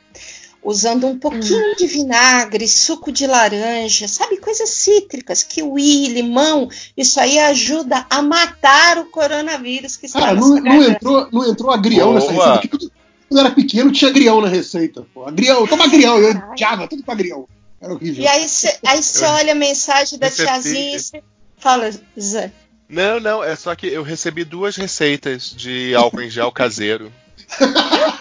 usando 0.64 1.08
um 1.08 1.18
pouquinho 1.18 1.72
hum. 1.72 1.76
de 1.78 1.88
vinagre, 1.88 2.68
suco 2.68 3.12
de 3.12 3.26
laranja, 3.26 4.08
sabe, 4.08 4.38
coisas 4.38 4.70
cítricas, 4.70 5.42
kiwi, 5.42 6.10
limão, 6.10 6.68
isso 6.96 7.20
aí 7.20 7.40
ajuda 7.40 8.06
a 8.10 8.22
matar 8.22 8.98
o 8.98 9.06
coronavírus 9.06 9.96
que 9.96 10.08
está 10.08 10.20
Cara, 10.20 10.34
não, 10.34 10.56
não 10.60 10.84
entrou, 10.84 11.28
não 11.32 11.50
entrou 11.50 11.72
agrião 11.72 12.08
Boa. 12.08 12.16
nessa 12.16 12.32
receita, 12.32 12.52
porque 12.52 12.68
tudo, 12.68 12.92
quando 13.30 13.40
era 13.40 13.52
pequeno 13.52 13.92
tinha 13.92 14.12
agrião 14.12 14.42
na 14.42 14.50
receita, 14.50 15.06
pô. 15.14 15.26
Agrião, 15.26 15.66
toma 15.66 15.86
agrião, 15.86 16.18
eu 16.20 16.36
odiava 16.52 16.88
tudo 16.88 17.02
com 17.02 17.12
agrião. 17.12 17.48
Era 17.80 17.94
horrível. 17.94 18.24
E 18.24 18.28
aí 18.28 18.48
você 18.48 19.26
olha 19.26 19.52
a 19.52 19.56
mensagem 19.56 20.18
da 20.18 20.30
tiazinha 20.30 20.96
e 20.96 21.00
você 21.00 21.24
fala, 21.58 21.92
Zé. 22.20 22.52
Não, 22.90 23.20
não, 23.20 23.44
é 23.44 23.56
só 23.56 23.76
que 23.76 23.88
eu 23.88 24.02
recebi 24.02 24.46
duas 24.46 24.76
receitas 24.76 25.52
de 25.52 25.94
álcool 25.94 26.22
em 26.22 26.30
gel 26.30 26.52
caseiro. 26.52 27.12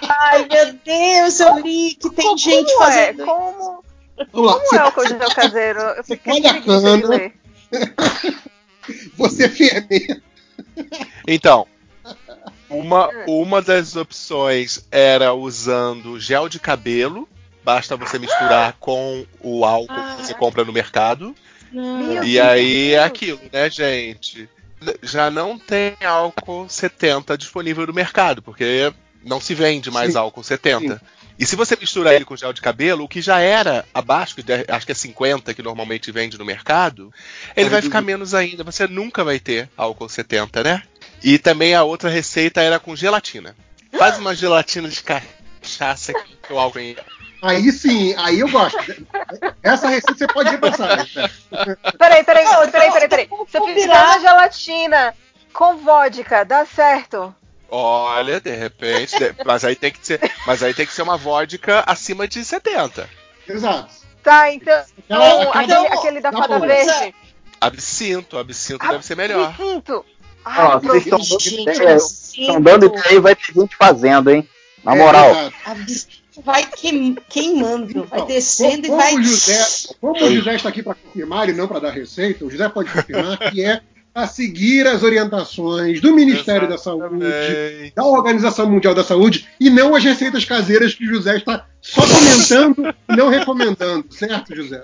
Ai, 0.09 0.47
meu 0.47 0.73
Deus, 0.85 1.41
eu 1.41 1.59
li 1.61 1.95
que 1.95 2.11
tem 2.11 2.27
como 2.27 2.39
gente 2.39 2.71
é? 2.73 2.79
fazendo. 2.79 3.25
Como, 3.25 3.85
Vamos 4.33 4.53
lá. 4.53 4.61
como 4.61 4.81
é 4.81 4.85
o 4.85 4.93
cogel 4.93 5.35
caseiro? 5.35 5.81
Eu 5.81 6.05
fiquei 6.05 6.33
Olha 6.33 7.33
Você 9.17 9.49
fermenta. 9.51 10.23
Então, 11.27 11.67
uma, 12.69 13.09
uma 13.27 13.63
das 13.63 13.97
opções 13.97 14.85
era 14.91 15.33
usando 15.35 16.19
gel 16.19 16.49
de 16.49 16.59
cabelo. 16.59 17.29
Basta 17.67 17.97
você 17.97 18.17
misturar 18.17 18.75
com 18.79 19.27
o 19.41 19.65
álcool 19.65 20.17
que 20.17 20.25
você 20.25 20.35
compra 20.35 20.65
no 20.65 20.73
mercado. 20.73 21.35
Não. 21.73 22.23
E 22.23 22.39
aí 22.39 22.93
é 22.93 23.03
aquilo, 23.03 23.41
né, 23.53 23.69
gente? 23.69 24.49
Já 25.03 25.33
não 25.33 25.59
tem 25.59 25.97
álcool 26.01 26.69
70 26.69 27.37
disponível 27.37 27.85
no 27.85 27.93
mercado, 27.93 28.41
porque 28.41 28.93
não 29.25 29.41
se 29.41 29.53
vende 29.53 29.91
mais 29.91 30.13
Sim. 30.13 30.19
álcool 30.19 30.45
70. 30.45 30.95
Sim. 30.95 31.01
E 31.37 31.45
se 31.45 31.57
você 31.57 31.77
misturar 31.77 32.15
ele 32.15 32.25
com 32.25 32.37
gel 32.37 32.53
de 32.53 32.61
cabelo, 32.61 33.03
o 33.03 33.09
que 33.09 33.21
já 33.21 33.41
era 33.41 33.85
abaixo, 33.93 34.37
acho 34.69 34.87
que 34.87 34.93
é 34.93 34.95
50 34.95 35.53
que 35.53 35.63
normalmente 35.63 36.13
vende 36.13 36.39
no 36.39 36.45
mercado, 36.45 37.13
ele 37.57 37.69
vai 37.69 37.83
ficar 37.83 38.01
menos 38.01 38.33
ainda. 38.33 38.63
Você 38.63 38.87
nunca 38.87 39.25
vai 39.25 39.41
ter 39.41 39.69
álcool 39.77 40.09
70, 40.09 40.63
né? 40.63 40.83
E 41.21 41.37
também 41.37 41.75
a 41.75 41.83
outra 41.83 42.09
receita 42.09 42.63
era 42.63 42.79
com 42.79 42.95
gelatina. 42.95 43.57
Faz 43.99 44.19
uma 44.19 44.37
gelatina 44.37 44.89
de 44.89 45.03
cachaça 45.03 46.13
que 46.15 46.53
o 46.53 46.59
álcool 46.59 46.79
em 46.79 46.97
Aí 47.43 47.71
sim, 47.71 48.15
aí 48.17 48.41
eu 48.41 48.49
gosto. 48.49 48.79
Essa 49.63 49.89
receita 49.89 50.15
você 50.15 50.27
pode 50.27 50.51
repensar. 50.51 50.97
Né? 50.97 51.05
Peraí, 51.99 52.25
peraí, 52.25 52.47
peraí, 52.71 52.93
peraí, 52.93 53.09
peraí. 53.09 53.29
Se 53.49 53.59
eu 53.59 53.67
fizer 53.67 53.93
uma 53.93 54.19
gelatina 54.19 55.15
com 55.53 55.77
vodka, 55.77 56.45
dá 56.45 56.65
certo? 56.65 57.35
Olha, 57.69 58.41
de 58.41 58.55
repente, 58.55 59.17
mas 59.45 59.65
aí 59.65 59.75
tem 59.75 59.91
que 59.91 60.07
ser, 60.07 60.21
mas 60.47 60.63
aí 60.63 60.73
tem 60.73 60.87
que 60.87 60.93
ser 60.93 61.03
uma 61.03 61.17
vodka 61.17 61.83
acima 61.87 62.29
de 62.29 62.45
70. 62.45 63.09
Exato. 63.49 63.95
Tá, 64.23 64.53
então, 64.53 64.85
aquele, 65.53 65.87
aquele 65.89 66.21
da 66.21 66.33
fada 66.33 66.59
verde. 66.59 67.15
Absinto, 67.61 68.39
absinto 68.39 68.87
deve 68.87 69.05
ser 69.05 69.17
melhor. 69.17 69.49
Absinto. 69.49 70.05
Ai, 70.45 70.65
Ó, 70.65 70.79
vocês 70.79 71.07
estão 72.39 72.61
dando 72.61 72.87
ideia 72.87 73.15
e 73.15 73.21
vai 73.21 73.35
ter 73.35 73.53
gente 73.53 73.75
fazendo, 73.77 74.31
hein? 74.31 74.49
Na 74.85 74.95
é, 74.95 74.99
moral. 74.99 75.33
Vai 76.45 76.67
queimando, 77.29 78.05
vai 78.05 78.21
então, 78.21 78.27
descendo 78.27 78.89
como, 78.89 79.01
e 79.01 79.05
vai. 79.05 79.15
O 79.15 79.23
José, 79.23 79.67
como 80.01 80.25
o 80.25 80.35
José 80.35 80.55
está 80.55 80.69
aqui 80.69 80.83
para 80.83 80.95
confirmar 80.95 81.49
e 81.49 81.53
não 81.53 81.69
para 81.69 81.81
dar 81.81 81.91
receita, 81.91 82.45
o 82.45 82.51
José 82.51 82.69
pode 82.69 82.91
confirmar 82.91 83.39
que 83.51 83.65
é 83.65 83.81
a 84.15 84.27
seguir 84.27 84.87
as 84.87 85.03
orientações 85.03 86.01
do 86.01 86.15
Ministério 86.15 86.67
Exatamente. 86.67 87.21
da 87.21 87.31
Saúde, 87.31 87.93
da 87.95 88.05
Organização 88.05 88.67
Mundial 88.67 88.95
da 88.95 89.05
Saúde, 89.05 89.47
e 89.61 89.69
não 89.69 89.95
as 89.95 90.03
receitas 90.03 90.43
caseiras 90.43 90.95
que 90.95 91.05
o 91.05 91.15
José 91.15 91.37
está 91.37 91.67
só 91.83 92.01
comentando 92.01 92.95
e 93.11 93.15
não 93.15 93.29
recomendando, 93.29 94.07
certo, 94.11 94.57
José? 94.57 94.83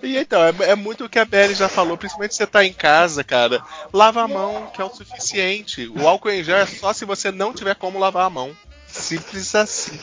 E 0.00 0.16
então, 0.16 0.40
é, 0.44 0.54
é, 0.60 0.74
muito 0.76 1.04
o 1.04 1.08
que 1.08 1.18
a 1.18 1.24
Belly 1.24 1.54
já 1.54 1.68
falou, 1.68 1.96
principalmente 1.96 2.34
se 2.34 2.38
você 2.38 2.46
tá 2.46 2.64
em 2.64 2.72
casa, 2.72 3.24
cara. 3.24 3.60
Lava 3.92 4.22
a 4.22 4.28
mão, 4.28 4.70
que 4.72 4.80
é 4.80 4.84
o 4.84 4.94
suficiente. 4.94 5.88
O 5.88 6.06
álcool 6.06 6.30
em 6.30 6.44
gel 6.44 6.58
é 6.58 6.66
só 6.66 6.92
se 6.92 7.04
você 7.04 7.32
não 7.32 7.52
tiver 7.52 7.74
como 7.74 7.98
lavar 7.98 8.26
a 8.26 8.30
mão. 8.30 8.56
Simples 8.86 9.54
assim. 9.54 9.98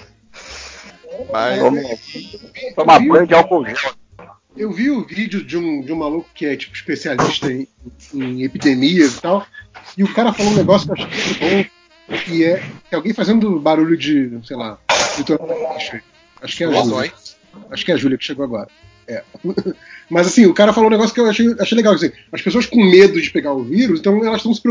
Mas. 1.32 1.60
Toma 2.76 3.00
banho 3.00 3.28
de 3.28 3.34
álcool 3.34 3.66
gel. 3.66 3.94
Eu 4.56 4.72
vi 4.72 4.92
o 4.92 5.04
vídeo 5.04 5.44
de 5.44 5.58
um, 5.58 5.82
de 5.82 5.92
um 5.92 5.96
maluco 5.96 6.30
que 6.34 6.46
é 6.46 6.56
tipo 6.56 6.76
especialista 6.76 7.52
em, 7.52 7.68
em 8.14 8.44
epidemias 8.44 9.18
e 9.18 9.22
tal. 9.22 9.46
E 9.98 10.04
o 10.04 10.14
cara 10.14 10.32
falou 10.32 10.52
um 10.52 10.56
negócio 10.56 10.94
que 10.94 11.02
eu 11.02 11.06
achei 11.06 11.26
muito 11.26 11.40
bom. 11.40 12.18
Que 12.26 12.44
é, 12.44 12.64
é 12.92 12.96
alguém 12.96 13.14
fazendo 13.14 13.60
barulho 13.60 13.98
de, 13.98 14.40
sei 14.44 14.56
lá, 14.56 14.78
Acho 16.42 16.58
que 16.58 16.64
é 16.64 16.68
a 16.68 16.84
Júlia. 16.84 17.14
Acho 17.72 17.86
que 17.86 17.92
é 17.92 17.94
a 17.96 17.98
Júlia 17.98 18.18
que 18.18 18.26
chegou 18.26 18.46
agora. 18.46 18.68
É. 19.08 19.24
Mas 20.10 20.28
assim, 20.28 20.46
o 20.46 20.54
cara 20.54 20.74
falou 20.74 20.90
um 20.90 20.92
negócio 20.92 21.14
que 21.14 21.20
eu 21.20 21.30
achei, 21.30 21.56
achei 21.60 21.76
legal. 21.76 21.94
Assim, 21.94 22.12
as 22.32 22.42
pessoas 22.42 22.66
com 22.66 22.84
medo 22.84 23.22
de 23.22 23.32
pegar 23.32 23.54
o 23.54 23.64
vírus, 23.64 24.00
então 24.00 24.24
elas 24.24 24.38
estão 24.38 24.54
se 24.54 24.62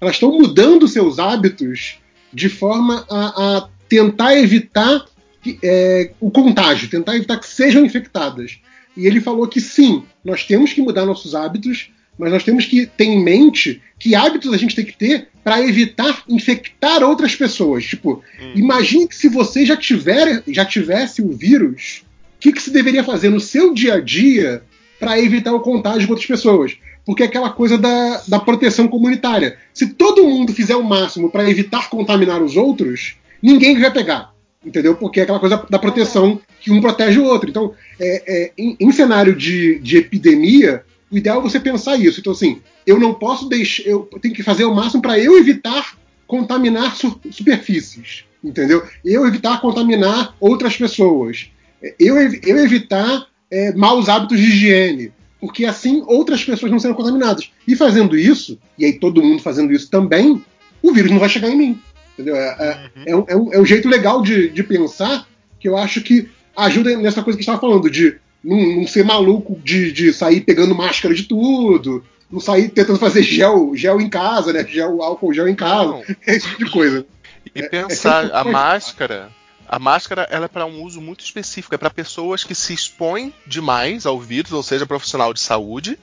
elas 0.00 0.14
estão 0.14 0.36
mudando 0.36 0.88
seus 0.88 1.18
hábitos 1.18 1.98
de 2.32 2.48
forma 2.48 3.06
a, 3.10 3.56
a 3.56 3.68
tentar 3.88 4.36
evitar 4.36 5.04
que, 5.42 5.58
é, 5.62 6.12
o 6.20 6.30
contágio, 6.30 6.88
tentar 6.88 7.16
evitar 7.16 7.38
que 7.38 7.46
sejam 7.46 7.84
infectadas. 7.84 8.58
E 8.96 9.06
ele 9.06 9.20
falou 9.20 9.46
que 9.46 9.60
sim, 9.60 10.04
nós 10.24 10.44
temos 10.44 10.72
que 10.72 10.82
mudar 10.82 11.06
nossos 11.06 11.34
hábitos, 11.34 11.90
mas 12.18 12.30
nós 12.30 12.44
temos 12.44 12.66
que 12.66 12.86
ter 12.86 13.04
em 13.04 13.22
mente 13.22 13.80
que 13.98 14.14
hábitos 14.14 14.52
a 14.52 14.56
gente 14.56 14.76
tem 14.76 14.84
que 14.84 14.96
ter 14.96 15.28
para 15.42 15.62
evitar 15.62 16.22
infectar 16.28 17.02
outras 17.02 17.34
pessoas. 17.34 17.84
Tipo, 17.84 18.22
hum. 18.40 18.52
imagine 18.54 19.08
que 19.08 19.16
se 19.16 19.28
você 19.28 19.64
já 19.64 19.76
tiver, 19.76 20.42
já 20.48 20.64
tivesse 20.64 21.22
o 21.22 21.32
vírus, 21.32 22.02
o 22.36 22.40
que, 22.40 22.52
que 22.52 22.62
se 22.62 22.70
deveria 22.70 23.04
fazer 23.04 23.30
no 23.30 23.40
seu 23.40 23.72
dia 23.72 23.94
a 23.94 24.00
dia 24.00 24.62
para 24.98 25.18
evitar 25.18 25.54
o 25.54 25.60
contágio 25.60 26.06
com 26.06 26.12
outras 26.12 26.28
pessoas? 26.28 26.76
Porque 27.06 27.22
é 27.22 27.26
aquela 27.26 27.50
coisa 27.50 27.78
da, 27.78 28.22
da 28.28 28.38
proteção 28.38 28.86
comunitária. 28.86 29.56
Se 29.72 29.94
todo 29.94 30.24
mundo 30.24 30.52
fizer 30.52 30.76
o 30.76 30.84
máximo 30.84 31.30
para 31.30 31.48
evitar 31.48 31.88
contaminar 31.88 32.42
os 32.42 32.56
outros, 32.56 33.16
ninguém 33.42 33.78
vai 33.80 33.90
pegar. 33.90 34.34
Entendeu? 34.64 34.94
Porque 34.94 35.20
é 35.20 35.22
aquela 35.22 35.40
coisa 35.40 35.64
da 35.70 35.78
proteção 35.78 36.40
que 36.60 36.70
um 36.70 36.80
protege 36.80 37.18
o 37.18 37.24
outro. 37.24 37.48
Então, 37.48 37.74
é, 37.98 38.22
é, 38.26 38.52
em, 38.58 38.76
em, 38.78 38.92
cenário 38.92 39.34
de, 39.34 39.78
de 39.78 39.96
epidemia, 39.96 40.84
o 41.10 41.16
ideal 41.16 41.38
é 41.38 41.42
você 41.42 41.58
pensar 41.58 41.96
isso. 41.96 42.20
Então, 42.20 42.32
assim, 42.32 42.60
eu 42.86 42.98
não 42.98 43.14
posso 43.14 43.48
deixar. 43.48 43.84
Eu 43.84 44.08
tenho 44.20 44.34
que 44.34 44.42
fazer 44.42 44.64
o 44.64 44.74
máximo 44.74 45.00
para 45.00 45.18
eu 45.18 45.38
evitar 45.38 45.96
contaminar 46.26 46.94
su 46.94 47.18
superfícies. 47.30 48.24
Entendeu? 48.44 48.82
Eu 49.04 49.26
evitar 49.26 49.60
contaminar 49.60 50.34
outras 50.40 50.76
pessoas 50.76 51.50
eu, 51.98 52.16
eu 52.18 52.58
evitar 52.58 53.26
é, 53.50 53.72
maus 53.72 54.08
hábitos 54.08 54.38
de 54.38 54.46
higiene, 54.46 55.12
porque 55.40 55.64
assim 55.64 56.02
outras 56.06 56.44
pessoas 56.44 56.70
não 56.70 56.78
serão 56.78 56.94
contaminadas. 56.94 57.50
E 57.66 57.74
fazendo 57.74 58.16
isso, 58.16 58.58
e 58.78 58.84
aí 58.84 58.92
todo 58.92 59.22
mundo 59.22 59.42
fazendo 59.42 59.72
isso 59.72 59.90
também, 59.90 60.42
o 60.82 60.92
vírus 60.92 61.10
não 61.10 61.18
vai 61.18 61.28
chegar 61.28 61.48
em 61.48 61.56
mim. 61.56 61.80
Entendeu? 62.20 62.36
É, 62.36 62.56
é, 62.58 62.90
uhum. 62.96 63.04
é, 63.06 63.16
um, 63.16 63.24
é, 63.28 63.36
um, 63.36 63.54
é 63.54 63.60
um 63.60 63.64
jeito 63.64 63.88
legal 63.88 64.22
de, 64.22 64.50
de 64.50 64.62
pensar 64.62 65.26
que 65.58 65.66
eu 65.66 65.76
acho 65.76 66.02
que 66.02 66.28
ajuda 66.54 66.96
nessa 66.98 67.22
coisa 67.22 67.36
que 67.36 67.42
estava 67.42 67.60
falando, 67.60 67.90
de 67.90 68.16
não, 68.44 68.58
não, 68.76 68.86
ser 68.86 69.04
maluco 69.04 69.58
de, 69.64 69.90
de 69.90 70.12
sair 70.12 70.42
pegando 70.42 70.74
máscara 70.74 71.14
de 71.14 71.22
tudo, 71.24 72.04
não 72.30 72.40
sair 72.40 72.68
tentando 72.68 72.98
fazer 72.98 73.22
gel, 73.22 73.72
gel 73.74 74.00
em 74.00 74.10
casa, 74.10 74.52
né? 74.52 74.66
Gel, 74.66 75.02
álcool 75.02 75.32
gel 75.32 75.48
em 75.48 75.54
casa, 75.54 75.92
não. 75.92 76.02
esse 76.26 76.46
tipo 76.46 76.64
de 76.64 76.70
coisa. 76.70 77.06
E 77.54 77.62
é, 77.62 77.68
pensar, 77.68 78.26
é 78.26 78.30
a 78.32 78.44
máscara, 78.44 79.30
a 79.66 79.78
máscara 79.78 80.28
ela 80.30 80.44
é 80.44 80.48
para 80.48 80.66
um 80.66 80.82
uso 80.82 81.00
muito 81.00 81.24
específico, 81.24 81.74
é 81.74 81.78
para 81.78 81.90
pessoas 81.90 82.44
que 82.44 82.54
se 82.54 82.74
expõem 82.74 83.32
demais 83.46 84.04
ao 84.04 84.20
vírus, 84.20 84.52
ou 84.52 84.62
seja, 84.62 84.86
profissional 84.86 85.32
de 85.32 85.40
saúde, 85.40 85.98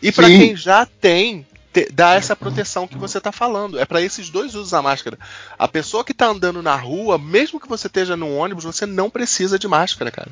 e 0.00 0.12
para 0.12 0.28
quem 0.28 0.56
já 0.56 0.86
tem 0.86 1.44
dá 1.84 2.14
essa 2.14 2.34
proteção 2.34 2.88
que 2.88 2.96
você 2.96 3.18
está 3.18 3.30
falando. 3.30 3.78
É 3.78 3.84
para 3.84 4.00
esses 4.00 4.30
dois 4.30 4.54
usos 4.54 4.72
a 4.72 4.80
máscara. 4.80 5.18
A 5.58 5.68
pessoa 5.68 6.04
que 6.04 6.12
está 6.12 6.26
andando 6.26 6.62
na 6.62 6.74
rua, 6.74 7.18
mesmo 7.18 7.60
que 7.60 7.68
você 7.68 7.86
esteja 7.86 8.16
no 8.16 8.34
ônibus, 8.34 8.64
você 8.64 8.86
não 8.86 9.10
precisa 9.10 9.58
de 9.58 9.68
máscara, 9.68 10.10
cara. 10.10 10.30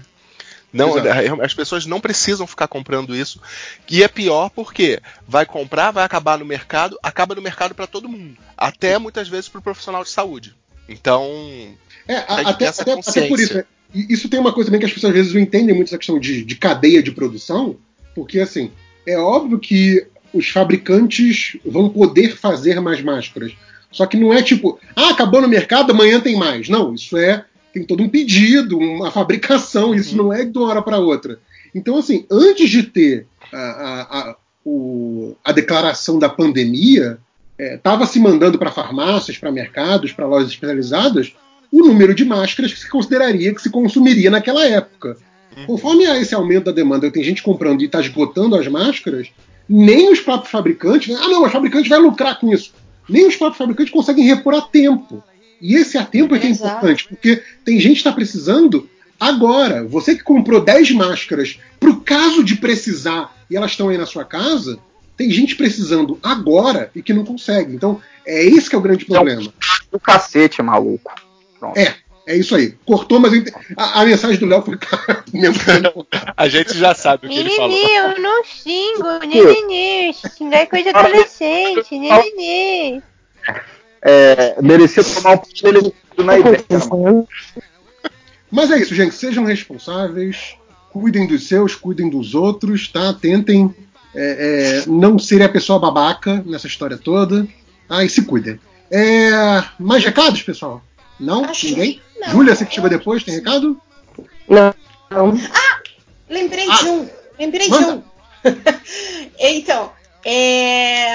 Não, 0.73 0.99
Exato. 0.99 1.41
as 1.41 1.55
pessoas 1.55 1.87
não 1.87 2.01
precisam 2.01 2.49
ficar 2.49 2.67
comprando 2.67 3.15
isso. 3.15 3.41
E 3.89 4.03
é 4.03 4.09
pior 4.09 4.51
porque 4.51 5.01
vai 5.27 5.47
comprar, 5.47 5.93
vai 5.93 6.05
acabar 6.05 6.37
no 6.37 6.45
mercado, 6.45 6.99
acaba 7.01 7.35
no 7.37 7.41
mercado 7.41 7.77
para 7.77 7.87
todo 7.87 8.09
mundo, 8.09 8.37
até 8.57 8.99
muitas 8.99 9.29
vezes 9.29 9.49
para 9.49 9.61
o 9.61 9.63
profissional 9.63 10.03
de 10.03 10.11
saúde. 10.11 10.53
Então, 10.89 11.25
é, 12.09 12.17
até, 12.17 12.67
até, 12.67 12.93
até, 12.93 13.29
por 13.29 13.39
isso. 13.39 13.55
Né? 13.55 13.65
Isso 13.95 14.29
tem 14.29 14.41
uma 14.41 14.53
coisa 14.53 14.67
também 14.67 14.81
que 14.81 14.87
as 14.87 14.93
pessoas 14.93 15.13
às 15.13 15.17
vezes 15.17 15.33
não 15.33 15.41
entendem 15.41 15.75
muito 15.75 15.89
essa 15.89 15.99
questão 15.99 16.19
de, 16.19 16.45
de 16.45 16.57
cadeia 16.57 17.01
de 17.01 17.13
produção, 17.13 17.77
porque 18.13 18.41
assim, 18.41 18.73
é 19.07 19.17
óbvio 19.17 19.61
que 19.61 20.05
os 20.35 20.49
fabricantes 20.49 21.57
vão 21.65 21.89
poder 21.89 22.37
fazer 22.37 22.81
mais 22.81 23.01
máscaras. 23.01 23.53
Só 23.91 24.05
que 24.07 24.17
não 24.17 24.35
é 24.35 24.43
tipo, 24.43 24.79
ah, 24.97 25.11
acabou 25.11 25.41
no 25.41 25.49
mercado, 25.49 25.93
amanhã 25.93 26.21
tem 26.21 26.37
mais. 26.37 26.69
Não, 26.69 26.93
isso 26.93 27.17
é. 27.17 27.45
Tem 27.73 27.85
todo 27.85 28.03
um 28.03 28.09
pedido, 28.09 28.77
uma 28.77 29.11
fabricação, 29.13 29.95
isso 29.95 30.11
uhum. 30.19 30.25
não 30.25 30.33
é 30.33 30.45
de 30.45 30.59
uma 30.59 30.69
hora 30.69 30.83
para 30.83 30.99
outra. 30.99 31.39
Então, 31.73 31.97
assim, 31.97 32.27
antes 32.31 32.69
de 32.69 32.83
ter 32.83 33.27
a, 33.53 33.59
a, 33.59 34.01
a, 34.03 34.37
o, 34.65 35.37
a 35.45 35.53
declaração 35.53 36.19
da 36.19 36.29
pandemia, 36.29 37.19
estava 37.59 38.03
é, 38.03 38.07
se 38.07 38.19
mandando 38.19 38.59
para 38.59 38.73
farmácias, 38.73 39.39
para 39.39 39.53
mercados, 39.53 40.13
para 40.13 40.27
lojas 40.27 40.51
especializadas, 40.51 41.33
o 41.71 41.79
número 41.79 42.15
de 42.15 42.25
máscaras 42.25 42.73
que 42.73 42.81
se 42.81 42.89
consideraria 42.89 43.55
que 43.55 43.63
se 43.63 43.71
consumiria 43.71 44.31
naquela 44.31 44.65
época. 44.67 45.17
Uhum. 45.57 45.67
Conforme 45.67 46.07
há 46.07 46.19
esse 46.19 46.35
aumento 46.35 46.67
da 46.67 46.73
demanda, 46.73 47.11
tem 47.11 47.23
gente 47.23 47.43
comprando 47.43 47.83
e 47.83 47.87
está 47.87 48.01
esgotando 48.01 48.57
as 48.57 48.67
máscaras, 48.67 49.29
nem 49.69 50.13
os 50.13 50.21
próprios 50.21 50.51
fabricantes, 50.51 51.15
né? 51.15 51.21
ah 51.23 51.29
não, 51.29 51.45
os 51.45 51.53
fabricantes 51.53 51.89
vai 51.89 51.99
lucrar 51.99 52.39
com 52.39 52.53
isso. 52.53 52.73
Nem 53.09 53.27
os 53.27 53.37
próprios 53.37 53.59
fabricantes 53.59 53.93
conseguem 53.93 54.25
repor 54.25 54.55
a 54.55 54.63
tempo. 54.63 55.23
E 55.61 55.75
esse 55.75 55.97
a 55.97 56.05
tempo 56.05 56.35
é 56.35 56.39
que 56.39 56.47
é 56.47 56.51
Exato. 56.51 56.71
importante, 56.71 57.09
porque 57.09 57.43
tem 57.65 57.79
gente 57.79 57.95
que 57.95 57.99
está 57.99 58.13
precisando 58.13 58.89
agora. 59.19 59.85
Você 59.85 60.15
que 60.15 60.23
comprou 60.23 60.61
10 60.61 60.93
máscaras 60.93 61.59
para 61.81 61.91
o 61.91 62.01
caso 62.01 62.43
de 62.43 62.57
precisar 62.57 63.35
e 63.51 63.57
elas 63.57 63.71
estão 63.71 63.89
aí 63.89 63.97
na 63.97 64.07
sua 64.07 64.25
casa, 64.25 64.79
tem 65.17 65.31
gente 65.31 65.55
precisando 65.57 66.19
agora 66.23 66.91
e 66.95 67.03
que 67.03 67.13
não 67.13 67.25
consegue. 67.25 67.75
Então, 67.75 68.01
é 68.27 68.45
esse 68.45 68.69
que 68.69 68.75
é 68.75 68.79
o 68.79 68.83
grande 68.83 69.05
problema. 69.05 69.43
É 69.43 69.97
um 69.97 69.99
cacete, 69.99 70.61
maluco. 70.63 71.13
Pronto. 71.59 71.79
É, 71.79 71.95
é 72.27 72.37
isso 72.37 72.55
aí. 72.55 72.75
Cortou, 72.87 73.21
mas 73.21 73.33
a, 73.77 74.01
a 74.01 74.05
mensagem 74.05 74.39
do 74.39 74.47
Léo 74.47 74.63
foi 74.63 74.79
mesmo. 75.33 75.61
a 76.37 76.49
gente 76.49 76.77
já 76.77 76.95
sabe 76.95 77.27
o 77.27 77.31
que 77.31 77.39
ele 77.39 77.51
falou. 77.51 77.77
eu 77.77 78.21
não 78.21 78.45
xingo, 78.45 79.19
Nini, 79.27 80.15
xingar 80.15 80.59
é 80.59 80.67
coisa 80.67 80.91
adolescente, 80.91 81.99
Nini. 81.99 83.03
É, 84.03 84.61
merecia 84.61 85.03
tomar 85.03 85.33
um 85.33 85.39
pouco 85.39 86.23
na 86.23 86.39
ideia. 86.39 86.65
Mas 88.51 88.71
é 88.71 88.79
isso, 88.79 88.95
gente. 88.95 89.15
Sejam 89.15 89.45
responsáveis, 89.45 90.57
cuidem 90.93 91.27
dos 91.27 91.49
seus, 91.49 91.75
cuidem 91.75 92.09
dos 92.09 92.35
outros, 92.35 92.89
tá? 92.89 93.13
Tentem 93.15 93.75
é, 94.15 94.83
é, 94.85 94.89
não 94.89 95.19
serem 95.19 95.47
a 95.47 95.49
pessoa 95.49 95.79
babaca 95.79 96.43
nessa 96.47 96.67
história 96.67 96.97
toda. 96.97 97.47
Tá? 97.89 98.05
E 98.05 98.09
se 98.09 98.23
cuidem. 98.23 98.61
É, 98.91 99.31
mais 99.79 100.05
recados, 100.05 100.43
pessoal? 100.43 100.83
Não? 101.19 101.47
Ninguém? 101.63 102.01
Não. 102.19 102.29
Júlia, 102.31 102.55
você 102.55 102.65
que 102.65 102.75
chegou 102.75 102.91
depois, 102.91 103.23
tem 103.23 103.35
recado? 103.35 103.81
Não. 104.49 104.75
Ah! 105.11 105.81
Lembrei 106.29 106.67
ah, 106.71 106.77
de 106.77 106.89
um. 106.89 107.11
Lembrei 107.39 107.69
manda. 107.69 107.87
de 107.87 107.93
um. 107.93 108.03
então, 109.39 109.93
é, 110.25 111.15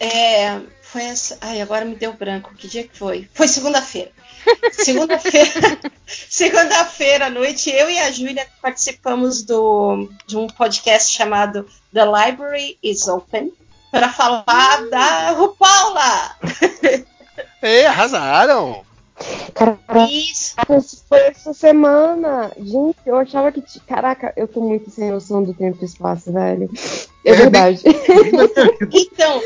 é, 0.00 0.60
Foi 0.82 1.02
essa. 1.02 1.38
Ai, 1.40 1.60
agora 1.60 1.84
me 1.84 1.94
deu 1.94 2.12
branco. 2.12 2.54
Que 2.54 2.68
dia 2.68 2.86
que 2.86 2.96
foi? 2.96 3.28
Foi 3.34 3.48
segunda-feira. 3.48 4.10
Segunda-feira. 4.72 5.78
Segunda-feira 6.06 7.26
à 7.26 7.30
noite, 7.30 7.70
eu 7.70 7.90
e 7.90 7.98
a 7.98 8.10
Júlia 8.10 8.46
participamos 8.62 9.42
do, 9.42 10.08
de 10.26 10.36
um 10.36 10.46
podcast 10.46 11.12
chamado 11.12 11.68
The 11.92 12.04
Library 12.04 12.78
is 12.82 13.06
Open 13.06 13.52
para 13.90 14.08
falar 14.08 14.88
da 14.90 15.32
Rupaula. 15.32 16.36
Ei, 17.62 17.84
arrasaram! 17.84 18.84
Isso. 20.10 20.54
Foi 21.08 21.18
essa 21.20 21.52
semana. 21.52 22.50
Gente, 22.56 22.96
eu 23.04 23.16
achava 23.16 23.52
que. 23.52 23.62
Caraca, 23.80 24.32
eu 24.36 24.48
tô 24.48 24.60
muito 24.60 24.90
sem 24.90 25.10
noção 25.10 25.42
do 25.42 25.52
tempo 25.52 25.78
e 25.82 25.84
espaço, 25.84 26.32
velho. 26.32 26.70
É, 27.24 27.30
é 27.30 27.34
verdade. 27.34 27.82
então, 28.92 29.42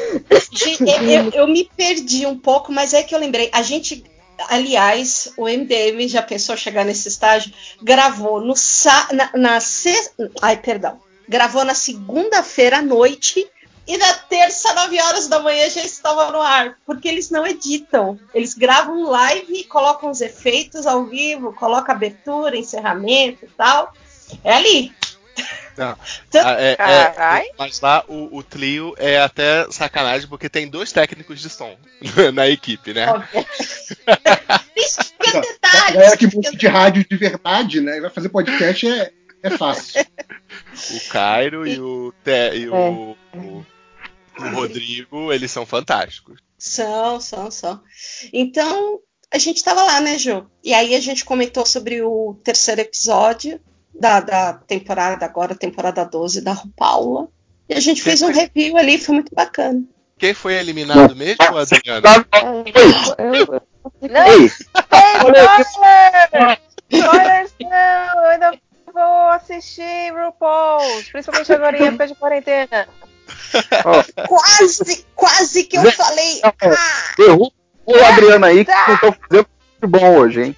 eu, 1.09 1.31
eu, 1.33 1.49
me 1.49 1.69
perdi 1.77 2.27
um 2.27 2.39
pouco, 2.39 2.73
mas 2.73 2.93
é 2.93 3.03
que 3.03 3.15
eu 3.15 3.19
lembrei. 3.19 3.51
A 3.53 3.63
gente. 3.63 4.05
Aliás, 4.49 5.33
o 5.37 5.45
MDM 5.45 6.09
já 6.09 6.21
pensou 6.21 6.57
chegar 6.57 6.85
nesse 6.85 7.07
estágio, 7.07 7.53
gravou 7.81 8.41
no 8.41 8.55
na, 9.13 9.31
na 9.33 9.59
ai, 10.43 10.57
perdão, 10.57 10.99
gravou 11.29 11.65
na 11.65 11.73
segunda-feira 11.73 12.79
à 12.79 12.83
noite 12.83 13.49
e 13.87 13.99
na 13.99 14.15
terça, 14.15 14.73
9 14.73 15.01
horas 15.01 15.29
da 15.29 15.41
manhã, 15.41 15.69
já 15.69 15.83
estava 15.83 16.31
no 16.31 16.41
ar. 16.41 16.79
Porque 16.87 17.07
eles 17.07 17.31
não 17.31 17.47
editam. 17.47 18.19
Eles 18.35 18.55
gravam 18.55 19.11
live, 19.11 19.65
colocam 19.65 20.11
os 20.11 20.21
efeitos 20.21 20.87
ao 20.87 21.05
vivo, 21.05 21.53
colocam 21.53 21.95
abertura, 21.95 22.57
encerramento 22.57 23.45
e 23.45 23.49
tal. 23.49 23.93
É 24.43 24.55
ali. 24.55 24.93
Não. 25.77 25.99
Ah, 26.37 26.57
é, 26.61 26.77
é, 26.79 27.53
mas 27.59 27.81
lá 27.81 28.05
o, 28.07 28.37
o, 28.37 28.45
trio 28.45 28.95
é 28.97 29.19
até 29.19 29.67
sacanagem 29.73 30.29
porque 30.29 30.49
tem 30.49 30.69
dois 30.69 30.93
técnicos 30.93 31.41
de 31.41 31.51
som 31.51 31.77
na 32.33 32.49
equipe, 32.49 32.95
né? 32.95 33.07
Isso 34.77 35.01
é 35.01 35.41
detalhe. 35.41 35.95
Galera 35.95 36.17
que 36.17 36.27
música 36.27 36.57
de 36.57 36.69
rádio 36.69 37.05
de 37.11 37.17
verdade, 37.17 37.81
né? 37.81 38.01
Vai 38.01 38.11
fazer 38.11 38.29
podcast 38.29 38.89
é, 38.89 39.11
é 39.43 39.51
fácil. 39.51 40.07
O 40.93 41.09
Cairo 41.09 41.67
e 41.67 41.81
o, 41.81 42.15
Te, 42.23 42.55
e 42.55 42.69
o, 42.69 42.77
é. 42.77 43.37
o 43.37 43.67
o 44.39 44.55
Rodrigo, 44.55 45.33
eles 45.33 45.51
são 45.51 45.65
fantásticos. 45.67 46.41
São, 46.59 47.21
são, 47.21 47.51
são. 47.51 47.81
Então, 48.33 49.01
a 49.31 49.39
gente 49.39 49.57
estava 49.57 49.83
lá, 49.83 50.01
né, 50.01 50.19
Jô? 50.19 50.45
E 50.63 50.73
aí 50.73 50.95
a 50.95 51.01
gente 51.01 51.25
comentou 51.25 51.67
sobre 51.67 52.03
o 52.03 52.39
terceiro 52.45 52.81
episódio 52.81 53.61
da, 53.93 54.21
da 54.21 54.55
temporada, 54.55 55.25
agora 55.25 55.55
temporada 55.55 56.05
12 56.05 56.41
da 56.41 56.57
Paula. 56.77 57.29
E 57.69 57.75
a 57.75 57.81
gente 57.81 58.03
Quem 58.03 58.13
fez 58.13 58.23
um 58.23 58.33
review 58.33 58.77
ali, 58.77 58.99
foi 58.99 59.15
muito 59.15 59.35
bacana. 59.35 59.83
Quem 60.19 60.35
foi 60.35 60.55
eliminado 60.55 61.17
mesmo, 61.17 61.37
Adriano? 61.57 62.07
Não! 64.03 64.27
Spoilers 66.91 67.55
não! 67.61 68.25
Eu 68.25 68.31
ainda 68.31 68.59
vou 68.93 69.29
assistir 69.31 70.13
RuPaul's, 70.13 71.11
principalmente 71.11 71.53
agora 71.53 71.77
em 71.77 71.87
época 71.89 72.07
de 72.07 72.15
quarentena. 72.15 72.89
Quase, 74.27 75.07
quase 75.15 75.65
que 75.65 75.77
eu 75.77 75.93
falei. 75.93 76.41
Ah, 76.43 76.53
Derruba 77.17 77.65
o 77.87 78.05
Adriano 78.05 78.47
aí 78.47 78.65
que 78.65 78.71
não 78.71 78.97
tô 78.99 79.13
fazendo 79.13 79.47
muito 79.83 79.89
bom 79.89 80.17
hoje, 80.17 80.43
hein? 80.43 80.57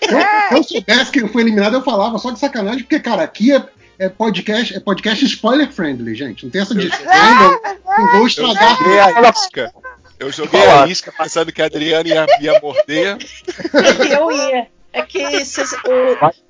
Se 0.00 0.54
eu 0.54 0.62
soubesse 0.62 1.10
que 1.10 1.20
eu 1.20 1.28
fui 1.28 1.42
eliminado, 1.42 1.74
eu 1.74 1.82
falava 1.82 2.18
só 2.18 2.30
de 2.30 2.38
sacanagem, 2.38 2.80
porque, 2.80 3.00
cara, 3.00 3.22
aqui 3.22 3.52
é, 3.52 3.64
é 3.98 4.08
podcast, 4.08 4.74
é 4.74 4.80
podcast 4.80 5.24
spoiler 5.24 5.70
friendly, 5.70 6.14
gente. 6.14 6.44
Não 6.44 6.50
tem 6.50 6.62
essa 6.62 6.74
de. 6.74 6.88
não, 7.04 7.60
não 7.98 8.12
vou 8.12 8.26
estragar. 8.26 8.78
Eu 8.80 8.86
joguei 8.86 9.00
a 9.00 9.30
isca. 9.30 9.74
Eu 10.18 10.32
joguei 10.32 10.66
a 10.66 10.86
isca 10.86 11.12
pensando 11.12 11.52
que 11.52 11.60
a 11.60 11.66
Adriana 11.66 12.08
ia, 12.08 12.26
ia 12.40 12.60
morder. 12.60 13.18
Eu 14.10 14.30
ia. 14.30 14.68
É 14.92 15.02
que 15.02 15.44
cês, 15.44 15.74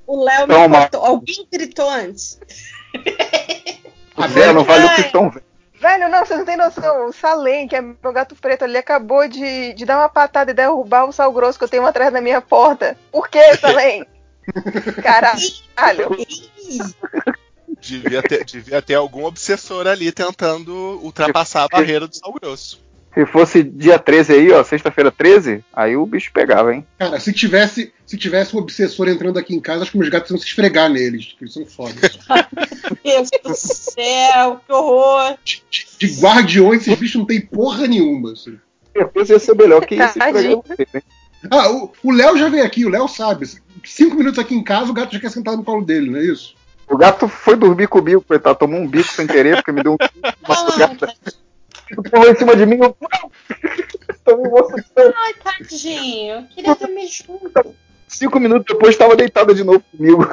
o 0.07 0.25
Léo 0.25 0.49
me 0.49 0.69
cortou. 0.69 1.01
Alguém 1.05 1.47
gritou 1.51 1.89
antes. 1.89 2.39
A 4.23 4.29
Bela 4.29 4.53
não 4.53 4.65
vale 4.65 4.87
o 4.87 4.95
pistão, 4.95 5.31
velho. 5.31 5.45
Velho, 5.81 6.09
não, 6.09 6.25
você 6.25 6.37
não 6.37 6.45
tem 6.45 6.57
noção. 6.57 7.09
O 7.09 7.13
Salem, 7.13 7.67
que 7.67 7.75
é 7.75 7.81
meu 7.81 8.13
gato 8.13 8.37
preto, 8.37 8.65
ele 8.65 8.79
acabou 8.79 9.27
de, 9.27 9.73
de 9.73 9.85
dar 9.85 9.99
uma 9.99 10.09
patada 10.09 10.53
e 10.53 10.55
derrubar 10.55 11.07
o 11.07 11.13
sal 11.13 11.33
grosso 11.33 11.59
que 11.59 11.65
eu 11.65 11.69
tenho 11.69 11.85
atrás 11.85 12.13
da 12.13 12.21
minha 12.21 12.41
porta. 12.41 12.97
Por 13.11 13.29
que, 13.29 13.57
Salem? 13.57 14.07
Caralho. 15.03 15.41
devia, 17.81 18.23
ter, 18.23 18.45
devia 18.45 18.81
ter 18.81 18.95
algum 18.95 19.25
obsessor 19.25 19.89
ali 19.89 20.13
tentando 20.13 21.01
ultrapassar 21.03 21.65
a 21.65 21.69
barreira 21.69 22.07
do 22.07 22.17
sal 22.17 22.33
grosso. 22.33 22.81
Se 23.15 23.27
fosse 23.27 23.63
dia 23.63 23.99
13 23.99 24.33
aí, 24.33 24.51
ó, 24.53 24.65
sexta-feira 24.65 25.11
13, 25.11 25.63
aí 25.73 25.95
o 25.97 26.07
bicho 26.07 26.31
pegava, 26.33 26.75
hein? 26.75 26.87
Cara, 26.99 27.21
se 27.21 27.31
tivesse, 27.31 27.93
se 28.07 28.17
tivesse 28.17 28.57
um 28.57 28.59
obsessor 28.59 29.07
entrando 29.07 29.39
aqui 29.39 29.55
em 29.55 29.61
casa, 29.61 29.83
acho 29.83 29.93
que 29.93 29.99
meus 29.99 30.09
gatos 30.09 30.31
iam 30.31 30.39
se 30.39 30.47
esfregar 30.47 30.89
neles, 30.89 31.27
porque 31.27 31.45
eles 31.45 31.53
são 31.53 31.67
foda. 31.67 31.95
Deus 33.05 33.29
do 33.45 33.55
céu, 33.55 34.61
que 34.67 34.73
horror! 34.73 35.37
De, 35.45 35.63
de, 35.99 36.21
guardiões, 36.21 36.83
esses 36.83 36.99
bichos 36.99 37.17
não 37.17 37.27
tem 37.27 37.41
porra 37.43 37.87
nenhuma. 37.87 38.33
Assim. 38.33 38.59
Certeza 38.97 39.33
ia 39.35 39.39
ser 39.39 39.57
melhor 39.57 39.85
que 39.85 39.95
isso. 39.97 40.19
Né? 40.19 41.03
Ah, 41.51 41.69
o 42.03 42.13
Léo 42.13 42.39
já 42.39 42.49
veio 42.49 42.65
aqui, 42.65 42.87
o 42.87 42.89
Léo 42.89 43.09
sabe. 43.09 43.47
Cinco 43.85 44.17
minutos 44.17 44.39
aqui 44.39 44.55
em 44.55 44.65
casa, 44.65 44.91
o 44.91 44.95
gato 44.95 45.13
já 45.13 45.21
quer 45.21 45.31
sentar 45.31 45.55
no 45.57 45.65
colo 45.65 45.85
dele, 45.85 46.11
não 46.11 46.19
é 46.19 46.25
isso? 46.25 46.55
O 46.89 46.97
gato 46.97 47.29
foi 47.29 47.57
dormir 47.57 47.89
comigo, 47.89 48.23
coitado, 48.23 48.59
tomou 48.59 48.81
um 48.81 48.89
bico 48.89 49.11
sem 49.13 49.27
querer, 49.27 49.57
porque 49.57 49.73
me 49.73 49.83
deu 49.83 49.93
um. 49.93 49.97
Uma 50.47 51.42
pulou 51.97 52.31
em 52.31 52.37
cima 52.37 52.57
de 52.57 52.67
mim. 52.67 52.79
Eu... 52.79 52.97
Ai, 55.17 55.35
tadinho. 55.35 56.47
Queria 56.49 56.75
dormir 56.75 57.09
junto. 57.09 57.75
Cinco 58.09 58.39
minutos 58.39 58.67
depois 58.67 58.95
estava 58.95 59.17
deitada 59.17 59.55
de 59.55 59.65
novo 59.65 59.83
comigo. 59.91 60.29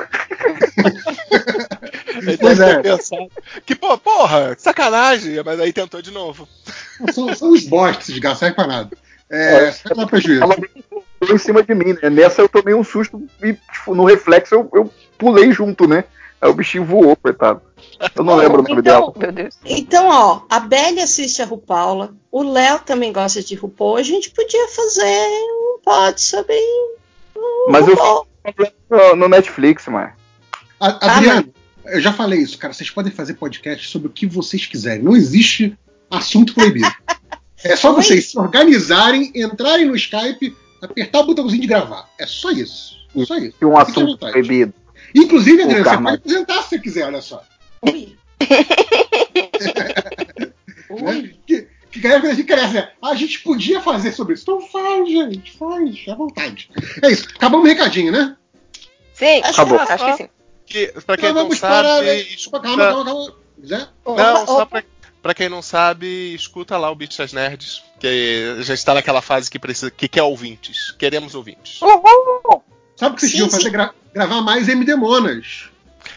Ele 2.21 2.37
deve 2.37 2.63
é. 2.63 2.81
pensado. 2.81 3.31
Que 3.65 3.73
pô, 3.73 3.97
porra, 3.97 4.55
sacanagem, 4.57 5.41
mas 5.43 5.59
aí 5.59 5.71
tentou 5.71 6.01
de 6.01 6.11
novo. 6.11 6.47
São, 7.13 7.33
são 7.33 7.51
os 7.51 7.63
bostes 7.63 8.13
de 8.13 8.19
gás, 8.19 8.37
serve 8.37 8.55
pra 8.55 8.67
nada. 8.67 8.89
É, 9.29 9.67
é 9.67 9.71
sai 9.71 10.05
prejuízo. 10.07 10.43
Ela 10.43 10.55
em 11.33 11.37
cima 11.37 11.63
de 11.63 11.73
mim, 11.75 11.97
né? 12.01 12.09
Nessa 12.09 12.41
eu 12.41 12.49
tomei 12.49 12.73
um 12.73 12.83
susto 12.83 13.21
e 13.41 13.53
tipo, 13.53 13.93
no 13.93 14.05
reflexo 14.05 14.55
eu, 14.55 14.69
eu 14.73 14.93
pulei 15.17 15.51
junto, 15.51 15.87
né? 15.87 16.03
Aí 16.41 16.49
o 16.49 16.53
bichinho 16.53 16.85
voou, 16.85 17.15
coitado. 17.15 17.61
Eu 18.15 18.23
não 18.23 18.35
lembro 18.35 18.59
o 18.59 18.63
nome 18.63 18.79
então, 18.79 19.13
dela. 19.17 19.51
Então, 19.65 20.07
ó, 20.07 20.41
a 20.49 20.59
Belly 20.59 21.01
assiste 21.01 21.41
a 21.41 21.45
RuPaula, 21.45 22.15
o 22.31 22.43
Léo 22.43 22.79
também 22.79 23.11
gosta 23.11 23.43
de 23.43 23.55
RuPaul. 23.55 23.97
A 23.97 24.03
gente 24.03 24.31
podia 24.31 24.67
fazer 24.69 25.27
um 25.51 25.79
pod 25.83 26.21
sobre. 26.21 26.55
Mas 27.69 27.85
RuPaul. 27.85 28.27
eu 28.89 29.15
no 29.15 29.27
Netflix, 29.27 29.85
mano. 29.87 30.11
Adriano, 30.79 31.53
ah, 31.85 31.91
eu 31.91 31.99
já 31.99 32.13
falei 32.13 32.39
isso, 32.39 32.57
cara. 32.57 32.73
Vocês 32.73 32.89
podem 32.89 33.11
fazer 33.11 33.33
podcast 33.33 33.89
sobre 33.89 34.07
o 34.07 34.11
que 34.11 34.25
vocês 34.25 34.65
quiserem. 34.65 35.03
Não 35.03 35.15
existe 35.15 35.77
assunto 36.09 36.53
proibido. 36.53 36.89
é 37.63 37.75
só 37.75 37.91
vocês 37.91 38.31
se 38.31 38.39
organizarem, 38.39 39.31
entrarem 39.35 39.85
no 39.85 39.95
Skype, 39.95 40.55
apertar 40.81 41.19
o 41.19 41.25
botãozinho 41.25 41.61
de 41.61 41.67
gravar. 41.67 42.09
É 42.17 42.25
só 42.25 42.49
isso. 42.51 42.97
Só 43.25 43.37
isso. 43.37 43.55
E 43.61 43.65
um 43.65 43.77
assunto 43.77 44.17
proibido. 44.17 44.73
Inclusive, 45.15 45.63
Adriano, 45.63 45.83
você 45.83 45.97
pode 45.97 46.15
apresentar 46.17 46.63
se 46.63 46.69
você 46.69 46.79
quiser, 46.79 47.05
olha 47.05 47.21
só. 47.21 47.43
Ui. 47.81 48.17
né? 50.89 51.31
que, 51.45 51.67
que 51.91 52.07
a 52.07 52.33
gente 52.33 52.43
cresce. 52.43 52.87
A 53.01 53.15
gente 53.15 53.39
podia 53.39 53.81
fazer 53.81 54.11
sobre 54.11 54.33
isso. 54.33 54.43
Então 54.43 54.61
faz, 54.61 55.09
gente. 55.09 55.51
Faz, 55.57 56.05
à 56.07 56.15
vontade. 56.15 56.69
É 57.01 57.11
isso. 57.11 57.27
Acabamos 57.35 57.65
o 57.65 57.69
recadinho, 57.69 58.11
né? 58.11 58.35
Sim, 59.13 59.41
acho 59.43 59.61
acabou. 59.61 59.85
Que, 59.85 59.91
acho 59.91 60.05
que 60.05 60.17
sim. 60.17 60.29
Que, 60.65 60.87
pra 61.05 61.17
quem 61.17 61.29
então, 61.29 61.49
não 61.49 61.55
sabe. 61.55 61.87
Para... 61.87 62.15
Escuta... 62.15 62.59
Calma, 62.59 62.83
calma, 62.85 63.05
calma. 63.05 63.35
Zé? 63.65 63.87
Não, 64.05 64.45
só 64.45 64.65
pra, 64.65 64.83
pra 65.21 65.33
quem 65.33 65.49
não 65.49 65.61
sabe, 65.61 66.33
escuta 66.33 66.77
lá 66.77 66.89
o 66.89 66.95
Beat 66.95 67.17
das 67.17 67.33
Nerds. 67.33 67.83
Que 67.99 68.57
já 68.59 68.73
está 68.73 68.93
naquela 68.93 69.21
fase 69.21 69.51
que 69.51 69.59
precisa. 69.59 69.91
que 69.91 70.07
quer 70.07 70.23
ouvintes. 70.23 70.91
Queremos 70.91 71.35
ouvintes. 71.35 71.81
Uhul! 71.81 72.63
Sabe 72.99 73.13
o 73.13 73.15
que 73.15 73.25
vocês 73.25 73.51
fazer? 73.51 73.69
Gra 73.69 73.93
gravar 74.13 74.41
mais 74.41 74.67
MDMonas. 74.67 75.69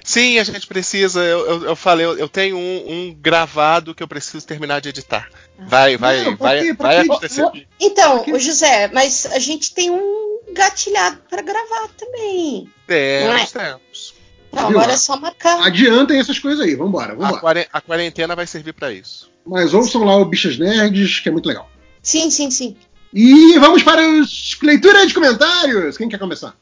Sim, 0.03 0.41
a 0.41 0.43
gente 0.43 0.67
precisa. 0.67 1.21
Eu, 1.21 1.47
eu, 1.47 1.65
eu 1.67 1.77
falei, 1.77 2.05
eu, 2.05 2.19
eu 2.19 2.29
tenho 2.29 2.57
um, 2.57 2.61
um, 2.89 3.17
gravado 3.21 3.95
que 3.95 4.03
eu 4.03 4.09
preciso 4.09 4.45
terminar 4.45 4.81
de 4.81 4.89
editar. 4.89 5.29
Vai, 5.61 5.97
vai, 5.97 6.25
não, 6.25 6.37
vai, 6.37 6.61
quê? 6.61 6.73
vai 6.73 6.99
acontecer. 6.99 7.47
Então, 7.79 8.25
o 8.27 8.37
José, 8.37 8.91
mas 8.93 9.27
a 9.27 9.39
gente 9.39 9.73
tem 9.73 9.93
um 9.93 10.41
gatilhado 10.53 11.19
para 11.31 11.41
gravar 11.41 11.89
também. 11.97 12.69
Temos, 12.85 13.55
é? 13.55 13.61
temos. 13.61 14.15
Não, 14.53 14.69
agora 14.69 14.93
é 14.93 14.97
só 14.97 15.17
marcar. 15.17 15.65
Adiantem 15.65 16.19
essas 16.19 16.41
coisas 16.41 16.65
aí, 16.65 16.75
vambora, 16.75 17.15
vambora. 17.15 17.69
A 17.73 17.81
quarentena 17.81 18.35
vai 18.35 18.47
servir 18.47 18.73
para 18.73 18.93
isso. 18.93 19.31
Mas 19.47 19.73
ouçam 19.73 20.03
lá 20.03 20.17
o 20.17 20.25
Bichas 20.25 20.59
Nerds, 20.59 21.21
que 21.21 21.29
é 21.29 21.33
muito 21.33 21.47
legal. 21.47 21.71
Sim, 22.03 22.29
sim, 22.29 22.51
sim. 22.51 22.77
E 23.15 23.57
vamos 23.59 23.85
para 23.85 24.03
os 24.03 24.59
leitura 24.63 25.07
de 25.07 25.15
comentários. 25.15 25.97
Quem 25.97 26.09
quer 26.09 26.19
começar? 26.19 26.57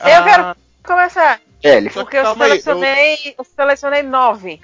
Ah, 0.00 0.10
eu 0.10 0.24
quero 0.24 0.56
começar. 0.82 1.40
Porque 1.92 2.16
eu 2.16 2.34
selecionei, 2.34 3.14
eu... 3.26 3.34
eu 3.38 3.44
selecionei 3.44 4.02
nove. 4.02 4.60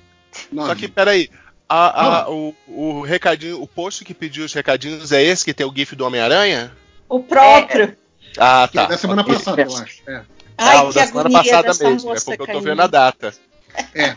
nove. 0.53 0.69
Só 0.69 0.75
que, 0.75 0.89
peraí. 0.89 1.31
A, 1.69 2.23
a, 2.23 2.31
o, 2.31 2.55
o 2.69 3.01
recadinho, 3.03 3.61
o 3.61 3.67
post 3.67 4.05
que 4.05 4.15
pediu 4.15 4.45
os 4.45 4.53
recadinhos 4.53 5.11
é 5.11 5.21
esse 5.21 5.45
que 5.45 5.53
tem 5.53 5.67
o 5.67 5.75
GIF 5.75 5.97
do 5.97 6.07
Homem-Aranha? 6.07 6.73
O 7.09 7.21
próprio. 7.21 7.85
É. 7.85 7.97
Ah, 8.39 8.69
tá. 8.73 8.85
É 8.85 8.89
da 8.89 8.99
semana 8.99 9.25
passada, 9.25 9.63
eu 9.63 9.77
acho. 9.77 10.03
É. 10.07 10.23
Ai, 10.59 10.77
ah, 10.79 10.89
que 10.89 10.95
da 10.95 11.07
semana 11.07 11.31
passada 11.31 11.75
mesmo, 11.91 12.15
é 12.15 12.21
porque 12.21 12.43
eu 12.43 12.47
tô 12.47 12.61
vendo 12.61 12.83
a 12.83 12.87
data. 12.87 13.35
É. 13.95 14.17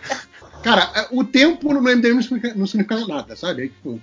Cara, 0.63 0.91
é, 0.95 1.07
o 1.11 1.23
tempo 1.23 1.73
no 1.73 1.81
MDM 1.81 2.15
não 2.15 2.21
significa, 2.21 2.53
não 2.55 2.67
significa 2.67 3.07
nada, 3.07 3.35
sabe? 3.35 3.63
Aí, 3.63 3.69
tipo, 3.69 3.99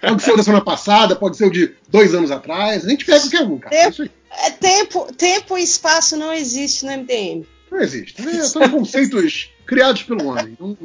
pode 0.00 0.22
ser 0.22 0.32
o 0.32 0.36
da 0.36 0.42
semana 0.42 0.64
passada, 0.64 1.16
pode 1.16 1.36
ser 1.36 1.46
o 1.46 1.50
de 1.50 1.74
dois 1.88 2.14
anos 2.14 2.30
atrás, 2.30 2.84
a 2.84 2.88
gente 2.88 3.04
pega 3.04 3.20
qualquer 3.20 3.42
um, 3.42 3.58
cara. 3.58 3.74
Tempo, 3.74 4.10
é, 4.30 4.50
tempo, 4.50 5.12
tempo 5.12 5.56
e 5.56 5.62
espaço 5.62 6.16
não 6.16 6.32
existe 6.32 6.84
no 6.84 6.92
MDM. 6.92 7.46
Não 7.70 7.80
existe. 7.80 8.20
Né? 8.22 8.42
São 8.44 8.68
conceitos 8.68 9.52
criados 9.66 10.02
pelo 10.02 10.26
homem. 10.26 10.56
Não, 10.58 10.76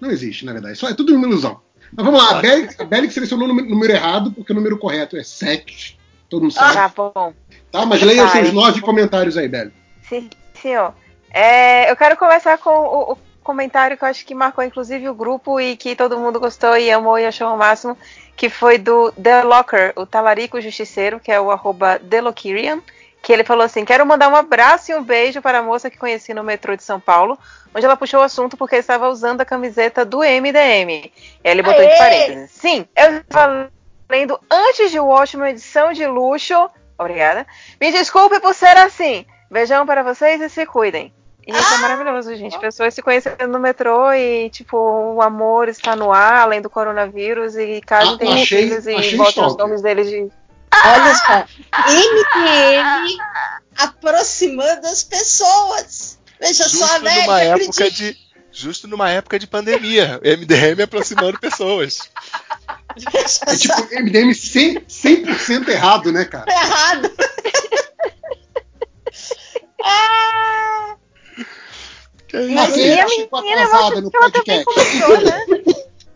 não 0.00 0.10
existe, 0.10 0.44
na 0.44 0.52
verdade. 0.52 0.78
Só 0.78 0.88
é 0.88 0.94
tudo 0.94 1.14
uma 1.14 1.26
ilusão. 1.26 1.60
Mas 1.92 2.04
vamos 2.04 2.20
lá, 2.20 2.38
a 2.78 2.84
Belly, 2.84 3.10
selecionou 3.10 3.48
o 3.48 3.54
número 3.54 3.92
errado, 3.92 4.32
porque 4.32 4.52
o 4.52 4.54
número 4.54 4.78
correto 4.78 5.16
é 5.16 5.22
7. 5.22 5.98
Todo 6.28 6.42
mundo 6.42 6.52
sabe. 6.52 6.76
Ah, 6.76 6.92
bom. 6.94 7.32
Tá, 7.70 7.86
mas 7.86 8.02
leia 8.02 8.24
os 8.24 8.32
seus 8.32 8.52
nove 8.52 8.80
comentários 8.80 9.36
aí, 9.36 9.48
Belly. 9.48 9.72
Sim, 10.08 10.28
senhor. 10.60 10.94
É, 11.30 11.90
eu 11.90 11.96
quero 11.96 12.16
começar 12.16 12.58
com 12.58 12.70
o, 12.70 13.12
o, 13.12 13.18
comentário 13.42 13.96
que 13.96 14.02
eu 14.02 14.08
acho 14.08 14.26
que 14.26 14.34
marcou 14.34 14.64
inclusive 14.64 15.08
o 15.08 15.14
grupo 15.14 15.60
e 15.60 15.76
que 15.76 15.94
todo 15.94 16.18
mundo 16.18 16.40
gostou 16.40 16.76
e 16.76 16.90
amou 16.90 17.16
e 17.16 17.24
achou 17.24 17.54
o 17.54 17.56
máximo, 17.56 17.96
que 18.36 18.50
foi 18.50 18.76
do 18.76 19.10
The 19.12 19.42
Locker, 19.42 19.92
o 19.96 20.04
talarico 20.04 20.60
justiceiro, 20.60 21.18
que 21.18 21.32
é 21.32 21.40
o 21.40 21.50
arroba 21.50 21.98
TheLockerian, 21.98 22.82
que 23.22 23.32
ele 23.32 23.42
falou 23.42 23.64
assim: 23.64 23.84
Quero 23.84 24.04
mandar 24.04 24.28
um 24.28 24.36
abraço 24.36 24.92
e 24.92 24.94
um 24.94 25.02
beijo 25.02 25.40
para 25.40 25.58
a 25.58 25.62
moça 25.62 25.90
que 25.90 25.96
conheci 25.96 26.34
no 26.34 26.44
metrô 26.44 26.76
de 26.76 26.82
São 26.82 27.00
Paulo, 27.00 27.38
onde 27.74 27.84
ela 27.84 27.96
puxou 27.96 28.20
o 28.20 28.22
assunto 28.22 28.56
porque 28.56 28.76
estava 28.76 29.08
usando 29.08 29.40
a 29.40 29.44
camiseta 29.44 30.04
do 30.04 30.18
MDM. 30.18 30.90
E 30.90 31.12
ele 31.42 31.62
botou 31.62 31.80
Aê! 31.80 31.86
entre 31.86 31.98
parênteses. 31.98 32.50
Sim, 32.52 32.86
eu 32.94 33.16
estava 33.18 33.70
lendo 34.08 34.38
antes 34.50 34.90
de 34.90 35.00
Watchmen, 35.00 35.50
edição 35.50 35.92
de 35.92 36.06
luxo. 36.06 36.70
Obrigada. 36.98 37.46
Me 37.80 37.90
desculpe 37.90 38.38
por 38.40 38.54
ser 38.54 38.76
assim. 38.76 39.26
Beijão 39.50 39.86
para 39.86 40.02
vocês 40.02 40.40
e 40.40 40.48
se 40.48 40.66
cuidem. 40.66 41.12
E 41.46 41.52
isso 41.52 41.60
é 41.60 41.62
ah! 41.62 41.74
é 41.74 41.78
maravilhoso, 41.78 42.34
gente. 42.34 42.58
Pessoas 42.58 42.92
se 42.92 43.02
conhecendo 43.02 43.46
no 43.46 43.60
metrô 43.60 44.12
e, 44.12 44.50
tipo, 44.50 44.76
o 44.76 45.22
amor 45.22 45.68
está 45.68 45.94
no 45.94 46.12
ar, 46.12 46.40
além 46.40 46.60
do 46.60 46.68
coronavírus, 46.68 47.54
e 47.54 47.80
caso 47.80 48.14
ah, 48.14 48.18
tenham 48.18 48.44
filhos 48.44 48.84
e 48.86 49.16
botem 49.16 49.44
os 49.44 49.56
nomes 49.56 49.80
deles 49.80 50.08
de 50.08 50.28
Olha 50.84 51.14
só, 51.14 51.46
MDM 51.88 53.16
aproximando 53.76 54.86
as 54.86 55.04
pessoas. 55.04 56.18
Veja 56.40 56.64
justo 56.64 56.86
só, 56.86 56.98
né? 56.98 57.22
Numa 57.22 57.40
época 57.40 57.90
de, 57.90 58.16
justo 58.52 58.88
numa 58.88 59.10
época 59.10 59.38
de 59.38 59.46
pandemia. 59.46 60.20
MDM 60.22 60.82
aproximando 60.82 61.38
pessoas. 61.38 62.10
É 63.46 63.56
tipo 63.56 63.74
MDM 64.02 64.30
100%, 64.30 64.84
100 64.88 65.70
errado, 65.70 66.10
né, 66.12 66.24
cara? 66.24 66.50
Errado. 66.50 67.12
ah. 69.82 70.95
Mas 72.54 72.74
quem 72.74 72.90
é 72.90 73.08
chegou 73.08 73.38
atrasada 73.38 74.00
no 74.00 74.10
podcast? 74.10 74.64
Começou, 74.64 75.20
né? 75.20 75.46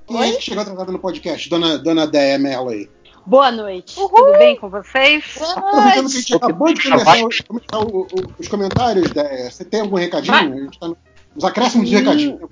Quem 0.07 0.23
é 0.23 0.33
que 0.33 0.43
chegou 0.43 0.63
atrasada 0.63 0.93
no 0.93 0.99
podcast? 0.99 1.49
Dona, 1.49 1.79
dona 1.79 2.07
Deia 2.07 2.39
Mello 2.39 2.69
aí. 2.69 2.91
Boa 3.25 3.51
noite. 3.53 3.99
Uhul. 3.99 4.09
Tudo 4.09 4.39
bem 4.39 4.57
com 4.57 4.69
vocês? 4.69 5.25
Aproveitando 5.41 6.11
que 6.11 6.17
a 6.17 6.21
gente 6.21 6.35
acabou 6.35 6.75
de 6.75 6.83
começar, 6.83 7.17
começar 7.47 7.79
o, 7.79 8.01
o, 8.03 8.09
os 8.39 8.49
comentários, 8.49 9.11
Déia, 9.11 9.51
você 9.51 9.65
tem 9.65 9.81
algum 9.81 9.97
recadinho? 9.97 10.35
A 10.35 10.43
gente 10.43 10.79
tá 10.79 10.93
nos 11.35 11.45
acréscimos 11.45 11.89
de 11.89 11.97
recadinho. 11.97 12.51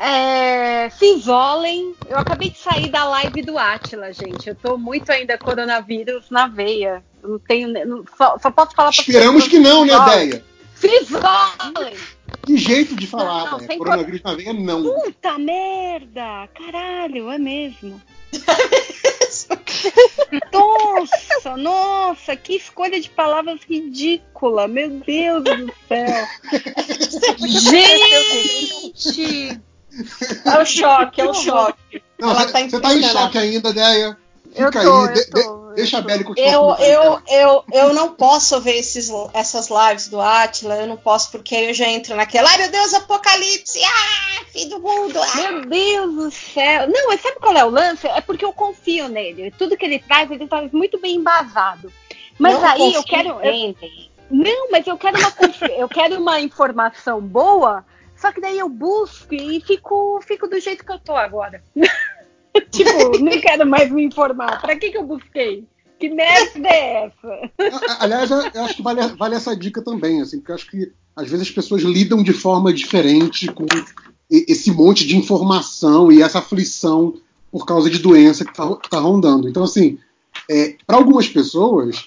É, 0.00 0.88
se 0.90 1.16
isolem. 1.16 1.94
Eu 2.08 2.18
acabei 2.18 2.50
de 2.50 2.58
sair 2.58 2.88
da 2.90 3.04
live 3.04 3.42
do 3.42 3.58
Atila, 3.58 4.12
gente. 4.12 4.48
Eu 4.48 4.54
tô 4.54 4.78
muito 4.78 5.10
ainda 5.10 5.36
coronavírus 5.36 6.30
na 6.30 6.46
veia. 6.46 7.02
Eu 7.22 7.30
não 7.30 7.38
tenho. 7.38 7.68
Não, 7.86 8.04
só, 8.16 8.38
só, 8.38 8.50
posso 8.50 8.74
falar 8.74 8.92
pra 8.92 9.00
Esperamos 9.00 9.48
que 9.48 9.58
não, 9.58 9.84
né, 9.84 9.94
Déia? 10.10 10.44
Se 10.76 10.86
isolem! 11.02 11.96
Que 12.48 12.56
jeito 12.56 12.96
de 12.96 13.06
falar, 13.06 13.50
não, 13.50 13.58
não, 13.58 13.76
Coronavírus 13.76 14.22
na 14.22 14.32
veia, 14.32 14.54
não. 14.54 14.82
Puta 14.82 15.38
merda! 15.38 16.48
Caralho, 16.54 17.30
é 17.30 17.36
mesmo. 17.36 18.00
Nossa, 20.50 21.56
nossa, 21.58 22.34
que 22.36 22.54
escolha 22.54 22.98
de 22.98 23.10
palavras 23.10 23.60
ridícula. 23.68 24.66
Meu 24.66 24.88
Deus 24.88 25.44
do 25.44 25.70
céu. 25.86 26.26
Gente! 27.36 29.60
É 30.46 30.58
o 30.58 30.64
choque, 30.64 31.20
é 31.20 31.28
o 31.28 31.34
choque. 31.34 32.02
Não, 32.18 32.34
você 32.34 32.70
tá, 32.70 32.80
tá 32.80 32.94
em 32.94 33.02
choque 33.02 33.38
ainda, 33.38 33.74
Deia. 33.74 34.16
Fica 34.54 34.82
tô, 34.82 35.02
aí, 35.02 35.12
de, 35.12 35.30
tô, 35.30 35.57
deixa 35.78 35.98
a 35.98 36.00
Belly 36.00 36.24
continuar. 36.24 36.80
Eu, 36.80 36.86
eu, 36.86 37.22
eu, 37.28 37.64
eu 37.72 37.94
não 37.94 38.12
posso 38.12 38.60
ver 38.60 38.78
esses, 38.78 39.10
essas 39.32 39.68
lives 39.68 40.08
do 40.08 40.20
Atila, 40.20 40.74
eu 40.74 40.86
não 40.88 40.96
posso, 40.96 41.30
porque 41.30 41.54
eu 41.54 41.72
já 41.72 41.88
entro 41.88 42.16
naquela. 42.16 42.50
Ai 42.50 42.58
meu 42.58 42.70
Deus, 42.70 42.92
apocalipse! 42.94 43.78
Ah, 43.84 44.44
fim 44.52 44.68
do 44.68 44.80
mundo! 44.80 45.18
Ah. 45.20 45.36
Meu 45.36 45.66
Deus 45.66 46.14
do 46.14 46.30
céu! 46.32 46.88
Não, 46.88 47.08
mas 47.08 47.20
sabe 47.20 47.36
qual 47.38 47.56
é 47.56 47.64
o 47.64 47.70
lance? 47.70 48.08
É 48.08 48.20
porque 48.20 48.44
eu 48.44 48.52
confio 48.52 49.08
nele. 49.08 49.52
Tudo 49.52 49.76
que 49.76 49.84
ele 49.84 50.00
traz, 50.00 50.28
ele 50.30 50.48
traz 50.48 50.72
muito 50.72 51.00
bem 51.00 51.16
embasado. 51.16 51.92
Mas 52.38 52.54
não 52.54 52.68
aí 52.68 52.94
eu 52.94 53.04
quero. 53.04 53.40
Eu, 53.40 53.76
não, 54.30 54.70
mas 54.70 54.86
eu 54.86 54.98
quero 54.98 55.16
uma 55.16 55.32
eu 55.78 55.88
quero 55.88 56.20
uma 56.20 56.40
informação 56.40 57.20
boa, 57.20 57.84
só 58.16 58.32
que 58.32 58.40
daí 58.40 58.58
eu 58.58 58.68
busco 58.68 59.32
e 59.32 59.60
fico, 59.60 60.20
fico 60.26 60.48
do 60.48 60.58
jeito 60.58 60.84
que 60.84 60.92
eu 60.92 60.98
tô 60.98 61.16
agora. 61.16 61.62
tipo, 62.70 63.18
não 63.18 63.40
quero 63.40 63.66
mais 63.66 63.90
me 63.90 64.04
informar. 64.04 64.60
Pra 64.60 64.76
que, 64.76 64.90
que 64.90 64.98
eu 64.98 65.04
busquei? 65.04 65.64
Que 65.98 66.08
merda 66.08 66.68
é 66.68 67.06
essa? 67.06 67.98
Aliás, 67.98 68.30
eu 68.30 68.64
acho 68.64 68.76
que 68.76 68.82
vale, 68.82 69.00
vale 69.16 69.34
essa 69.34 69.56
dica 69.56 69.82
também, 69.82 70.20
assim, 70.20 70.38
porque 70.38 70.52
eu 70.52 70.56
acho 70.56 70.70
que 70.70 70.92
às 71.16 71.28
vezes 71.28 71.48
as 71.48 71.54
pessoas 71.54 71.82
lidam 71.82 72.22
de 72.22 72.32
forma 72.32 72.72
diferente 72.72 73.48
com 73.48 73.66
esse 74.30 74.70
monte 74.70 75.06
de 75.06 75.16
informação 75.16 76.12
e 76.12 76.22
essa 76.22 76.38
aflição 76.38 77.14
por 77.50 77.66
causa 77.66 77.90
de 77.90 77.98
doença 77.98 78.44
que 78.44 78.50
está 78.50 78.76
tá 78.88 78.98
rondando. 79.00 79.48
Então, 79.48 79.64
assim, 79.64 79.98
é, 80.48 80.76
para 80.86 80.96
algumas 80.96 81.26
pessoas, 81.26 82.06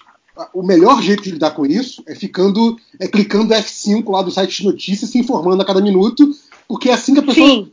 o 0.53 0.63
melhor 0.63 1.01
jeito 1.01 1.23
de 1.23 1.31
lidar 1.31 1.51
com 1.51 1.65
isso 1.65 2.01
é 2.07 2.15
ficando, 2.15 2.77
é 2.99 3.07
clicando 3.07 3.53
F5 3.53 4.09
lá 4.09 4.21
do 4.21 4.31
site 4.31 4.61
de 4.61 4.67
notícias, 4.67 5.09
se 5.09 5.17
informando 5.17 5.61
a 5.61 5.65
cada 5.65 5.81
minuto, 5.81 6.31
porque 6.67 6.89
é 6.89 6.93
assim 6.93 7.13
que 7.13 7.19
a 7.19 7.23
pessoa 7.23 7.69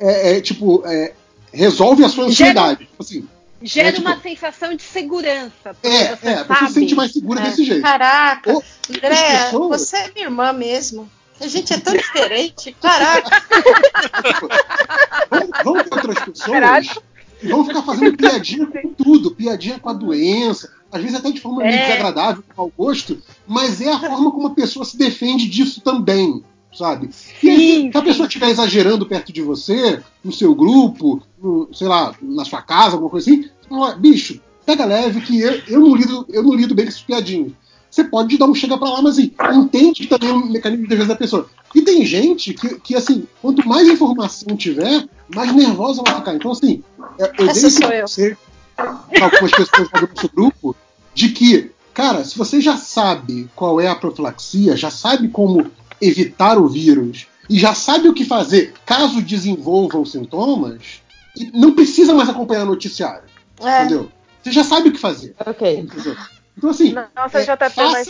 é, 0.00 0.36
é, 0.36 0.40
tipo, 0.40 0.82
é, 0.86 1.12
resolve 1.52 2.04
a 2.04 2.08
sua 2.08 2.24
ansiedade. 2.24 2.80
Gera, 2.80 2.90
assim, 2.98 3.28
gera 3.62 3.88
é, 3.88 3.92
tipo, 3.92 4.06
uma 4.06 4.20
sensação 4.20 4.74
de 4.74 4.82
segurança. 4.82 5.76
É, 5.82 6.16
você, 6.16 6.28
é, 6.28 6.44
você 6.44 6.66
se 6.66 6.72
sente 6.72 6.94
mais 6.94 7.12
segura 7.12 7.40
é. 7.40 7.44
desse 7.44 7.64
jeito. 7.64 7.82
Caraca, 7.82 8.52
Ou, 8.52 8.64
André, 8.90 9.44
pessoas... 9.44 9.80
você 9.80 9.96
é 9.96 10.12
minha 10.12 10.26
irmã 10.26 10.52
mesmo. 10.52 11.08
A 11.40 11.46
gente 11.46 11.72
é 11.72 11.78
tão 11.78 11.94
diferente. 11.94 12.76
Caraca. 12.80 13.42
vamos, 15.30 15.50
vamos 15.64 15.82
ter 15.82 15.94
outras 15.94 16.24
pessoas 16.24 16.50
Caraca. 16.50 17.02
e 17.42 17.48
vão 17.48 17.64
ficar 17.64 17.82
fazendo 17.82 18.16
piadinha 18.16 18.66
com 18.66 18.88
tudo, 18.94 19.34
piadinha 19.34 19.78
com 19.78 19.88
a 19.88 19.92
doença, 19.92 20.72
às 20.90 21.00
vezes 21.02 21.16
até 21.16 21.30
de 21.30 21.40
forma 21.40 21.64
é. 21.66 21.86
desagradável, 21.86 22.44
com 22.48 22.62
mau 22.62 22.72
gosto, 22.76 23.20
mas 23.46 23.80
é 23.80 23.92
a 23.92 23.98
forma 23.98 24.30
como 24.30 24.48
a 24.48 24.54
pessoa 24.54 24.84
se 24.84 24.96
defende 24.96 25.48
disso 25.48 25.80
também 25.80 26.44
sabe? 26.72 27.10
E 27.42 27.90
se 27.90 27.90
a 27.94 28.02
pessoa 28.02 28.26
estiver 28.26 28.50
exagerando 28.50 29.06
perto 29.06 29.32
de 29.32 29.42
você, 29.42 30.00
no 30.24 30.32
seu 30.32 30.54
grupo, 30.54 31.22
no, 31.40 31.68
sei 31.72 31.88
lá, 31.88 32.14
na 32.20 32.44
sua 32.44 32.62
casa, 32.62 32.94
alguma 32.94 33.10
coisa 33.10 33.30
assim, 33.30 33.42
você 33.42 33.68
fala, 33.68 33.94
bicho, 33.96 34.40
pega 34.64 34.84
leve 34.84 35.20
que 35.20 35.40
eu, 35.40 35.60
eu, 35.68 35.80
não 35.80 35.94
lido, 35.94 36.26
eu 36.28 36.42
não 36.42 36.54
lido 36.54 36.74
bem 36.74 36.86
com 36.86 36.90
esses 36.90 37.02
piadinhos. 37.02 37.52
Você 37.90 38.04
pode 38.04 38.38
dar 38.38 38.46
um 38.46 38.54
chega 38.54 38.78
pra 38.78 38.88
lá, 38.88 39.02
mas 39.02 39.18
assim, 39.18 39.32
entende 39.52 40.06
também 40.06 40.32
um 40.32 40.46
mecanismo 40.46 40.84
de 40.84 40.88
defesa 40.88 41.08
da 41.08 41.16
pessoa. 41.16 41.46
E 41.74 41.82
tem 41.82 42.04
gente 42.06 42.54
que, 42.54 42.80
que, 42.80 42.96
assim, 42.96 43.26
quanto 43.42 43.66
mais 43.68 43.86
informação 43.86 44.56
tiver, 44.56 45.06
mais 45.34 45.54
nervosa 45.54 46.00
ela 46.00 46.10
vai 46.10 46.20
ficar. 46.20 46.34
Então, 46.34 46.52
assim, 46.52 46.82
eu 47.38 47.48
Essa 47.48 47.60
dei 47.60 48.36
para 48.76 49.24
algumas 49.24 49.50
pessoas 49.50 49.88
do 49.90 50.08
nosso 50.14 50.30
grupo 50.34 50.76
de 51.14 51.28
que, 51.28 51.70
cara, 51.92 52.24
se 52.24 52.36
você 52.36 52.62
já 52.62 52.78
sabe 52.78 53.50
qual 53.54 53.78
é 53.78 53.88
a 53.88 53.94
profilaxia, 53.94 54.74
já 54.74 54.90
sabe 54.90 55.28
como 55.28 55.70
evitar 56.02 56.58
o 56.58 56.68
vírus 56.68 57.26
e 57.48 57.58
já 57.58 57.74
sabe 57.74 58.08
o 58.08 58.14
que 58.14 58.24
fazer 58.24 58.74
caso 58.84 59.22
desenvolva 59.22 59.98
os 59.98 60.12
sintomas, 60.12 61.00
não 61.52 61.72
precisa 61.72 62.12
mais 62.14 62.28
acompanhar 62.28 62.64
o 62.64 62.66
noticiário. 62.66 63.24
É. 63.60 63.84
Entendeu? 63.84 64.10
Você 64.42 64.50
já 64.50 64.64
sabe 64.64 64.88
o 64.88 64.92
que 64.92 64.98
fazer. 64.98 65.34
Ok. 65.46 65.78
Entendeu? 65.78 66.16
Então, 66.56 66.70
assim, 66.70 66.92
Nossa, 66.92 67.38
é, 67.38 67.56
tá 67.56 67.70
faça, 67.70 67.92
mais... 67.92 68.08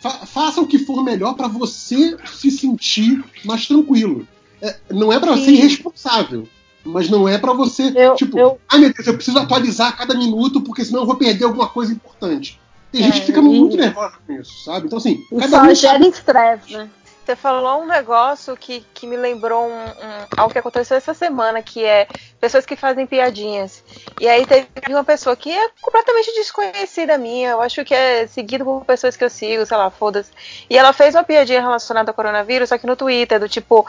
fa 0.00 0.10
faça 0.26 0.60
o 0.60 0.66
que 0.66 0.78
for 0.78 1.04
melhor 1.04 1.34
para 1.34 1.46
você 1.46 2.16
se 2.26 2.50
sentir 2.50 3.22
mais 3.44 3.66
tranquilo. 3.66 4.26
É, 4.60 4.76
não 4.90 5.12
é 5.12 5.20
para 5.20 5.36
ser 5.36 5.52
irresponsável, 5.52 6.48
mas 6.82 7.08
não 7.08 7.28
é 7.28 7.38
para 7.38 7.52
você, 7.52 7.92
eu, 7.94 8.14
tipo, 8.16 8.38
eu... 8.38 8.58
ai 8.68 8.78
meu 8.78 8.92
Deus, 8.92 9.06
eu 9.06 9.14
preciso 9.14 9.38
atualizar 9.38 9.88
a 9.88 9.92
cada 9.92 10.14
minuto 10.14 10.60
porque 10.62 10.84
senão 10.84 11.00
eu 11.00 11.06
vou 11.06 11.16
perder 11.16 11.44
alguma 11.44 11.68
coisa 11.68 11.92
importante. 11.92 12.58
Tem 12.90 13.02
gente 13.02 13.20
que 13.20 13.26
fica 13.26 13.40
é, 13.40 13.42
e... 13.42 13.44
muito 13.44 13.76
nervosa 13.76 14.14
com 14.26 14.32
isso, 14.32 14.64
sabe? 14.64 14.86
Então, 14.86 14.98
assim, 14.98 15.22
cada 15.38 15.48
só 15.48 15.62
um 15.62 15.74
gera 15.74 16.06
estresse, 16.06 16.76
né? 16.76 16.88
Você 17.24 17.34
falou 17.34 17.80
um 17.80 17.86
negócio 17.86 18.54
que, 18.54 18.84
que 18.92 19.06
me 19.06 19.16
lembrou 19.16 19.64
um, 19.64 19.82
um, 19.82 20.26
algo 20.36 20.52
que 20.52 20.58
aconteceu 20.58 20.98
essa 20.98 21.14
semana, 21.14 21.62
que 21.62 21.82
é 21.82 22.06
pessoas 22.38 22.66
que 22.66 22.76
fazem 22.76 23.06
piadinhas. 23.06 23.82
E 24.20 24.28
aí 24.28 24.44
teve 24.44 24.68
uma 24.90 25.04
pessoa 25.04 25.34
que 25.34 25.50
é 25.50 25.70
completamente 25.80 26.34
desconhecida 26.34 27.16
minha, 27.16 27.52
eu 27.52 27.62
acho 27.62 27.82
que 27.82 27.94
é 27.94 28.26
seguido 28.26 28.62
por 28.62 28.84
pessoas 28.84 29.16
que 29.16 29.24
eu 29.24 29.30
sigo, 29.30 29.64
sei 29.64 29.76
lá, 29.76 29.88
foda-se. 29.88 30.30
E 30.68 30.76
ela 30.76 30.92
fez 30.92 31.14
uma 31.14 31.24
piadinha 31.24 31.62
relacionada 31.62 32.10
ao 32.10 32.14
coronavírus, 32.14 32.68
só 32.68 32.76
que 32.76 32.86
no 32.86 32.94
Twitter, 32.94 33.40
do 33.40 33.48
tipo, 33.48 33.86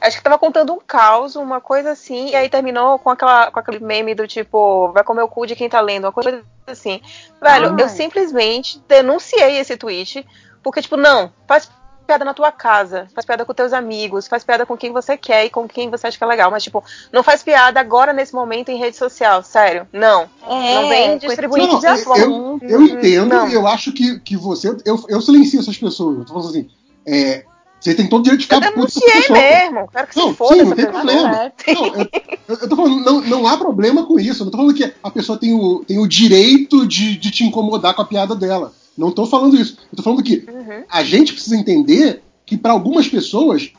acho 0.00 0.16
que 0.16 0.22
tava 0.22 0.38
contando 0.38 0.72
um 0.72 0.78
caos, 0.78 1.34
uma 1.34 1.60
coisa 1.60 1.90
assim, 1.90 2.30
e 2.30 2.36
aí 2.36 2.48
terminou 2.48 3.00
com, 3.00 3.10
aquela, 3.10 3.50
com 3.50 3.58
aquele 3.58 3.80
meme 3.80 4.14
do 4.14 4.28
tipo, 4.28 4.92
vai 4.92 5.02
comer 5.02 5.22
o 5.22 5.28
cu 5.28 5.44
de 5.44 5.56
quem 5.56 5.68
tá 5.68 5.80
lendo, 5.80 6.04
uma 6.04 6.12
coisa 6.12 6.40
assim. 6.68 7.02
Velho, 7.42 7.74
Ai. 7.76 7.82
eu 7.82 7.88
simplesmente 7.88 8.80
denunciei 8.86 9.58
esse 9.58 9.76
tweet, 9.76 10.24
porque, 10.62 10.82
tipo, 10.82 10.96
não, 10.96 11.32
faz 11.48 11.68
piada 12.06 12.24
na 12.24 12.32
tua 12.32 12.52
casa, 12.52 13.08
faz 13.14 13.26
piada 13.26 13.44
com 13.44 13.52
teus 13.52 13.72
amigos, 13.72 14.28
faz 14.28 14.44
piada 14.44 14.64
com 14.64 14.76
quem 14.76 14.92
você 14.92 15.16
quer 15.16 15.44
e 15.44 15.50
com 15.50 15.68
quem 15.68 15.90
você 15.90 16.06
acha 16.06 16.16
que 16.16 16.24
é 16.24 16.26
legal, 16.26 16.50
mas 16.50 16.62
tipo, 16.62 16.82
não 17.12 17.22
faz 17.22 17.42
piada 17.42 17.80
agora 17.80 18.12
nesse 18.12 18.34
momento 18.34 18.70
em 18.70 18.78
rede 18.78 18.96
social, 18.96 19.42
sério. 19.42 19.86
Não. 19.92 20.28
É, 20.48 20.74
não 20.74 20.88
vem 20.88 21.18
distribuir 21.18 21.66
não, 21.66 21.80
eu, 22.16 22.58
eu, 22.62 22.70
eu 22.70 22.82
entendo 22.82 23.34
não. 23.34 23.48
eu 23.48 23.66
acho 23.66 23.92
que, 23.92 24.20
que 24.20 24.36
você. 24.36 24.68
Eu, 24.84 25.04
eu 25.08 25.20
silencio 25.20 25.60
essas 25.60 25.76
pessoas. 25.76 26.18
Eu 26.18 26.24
tô 26.24 26.32
falando 26.32 26.50
assim. 26.50 26.70
É, 27.06 27.44
você 27.80 27.94
tem 27.94 28.08
todo 28.08 28.20
o 28.20 28.22
direito 28.24 28.40
de 28.40 28.46
ficar 28.46 28.56
eu 28.56 28.72
denunciei 28.72 29.28
mesmo. 29.30 29.88
Quero 29.92 30.06
que 30.08 30.16
não, 30.16 30.30
se 30.30 30.34
foda 30.34 30.54
sim, 30.54 30.62
não 30.64 30.76
tem 30.76 30.86
problema. 30.86 31.52
Não, 31.68 31.86
eu, 32.48 32.58
eu 32.62 32.68
tô 32.68 32.76
falando, 32.76 33.04
não, 33.04 33.20
não 33.20 33.46
há 33.46 33.56
problema 33.56 34.06
com 34.06 34.18
isso. 34.18 34.42
Eu 34.42 34.46
não 34.46 34.50
tô 34.50 34.58
falando 34.58 34.74
que 34.74 34.92
a 35.02 35.10
pessoa 35.10 35.38
tem 35.38 35.54
o, 35.54 35.84
tem 35.84 35.98
o 35.98 36.06
direito 36.06 36.86
de, 36.86 37.16
de 37.16 37.30
te 37.30 37.44
incomodar 37.44 37.94
com 37.94 38.02
a 38.02 38.06
piada 38.06 38.34
dela. 38.34 38.72
Não 38.96 39.08
estou 39.08 39.26
falando 39.26 39.56
isso. 39.56 39.76
Eu 39.92 39.96
tô 39.96 40.02
falando 40.02 40.22
que 40.22 40.44
uhum. 40.48 40.84
a 40.88 41.04
gente 41.04 41.32
precisa 41.32 41.56
entender 41.56 42.22
que 42.44 42.56
para 42.56 42.72
algumas 42.72 43.08
pessoas 43.08 43.72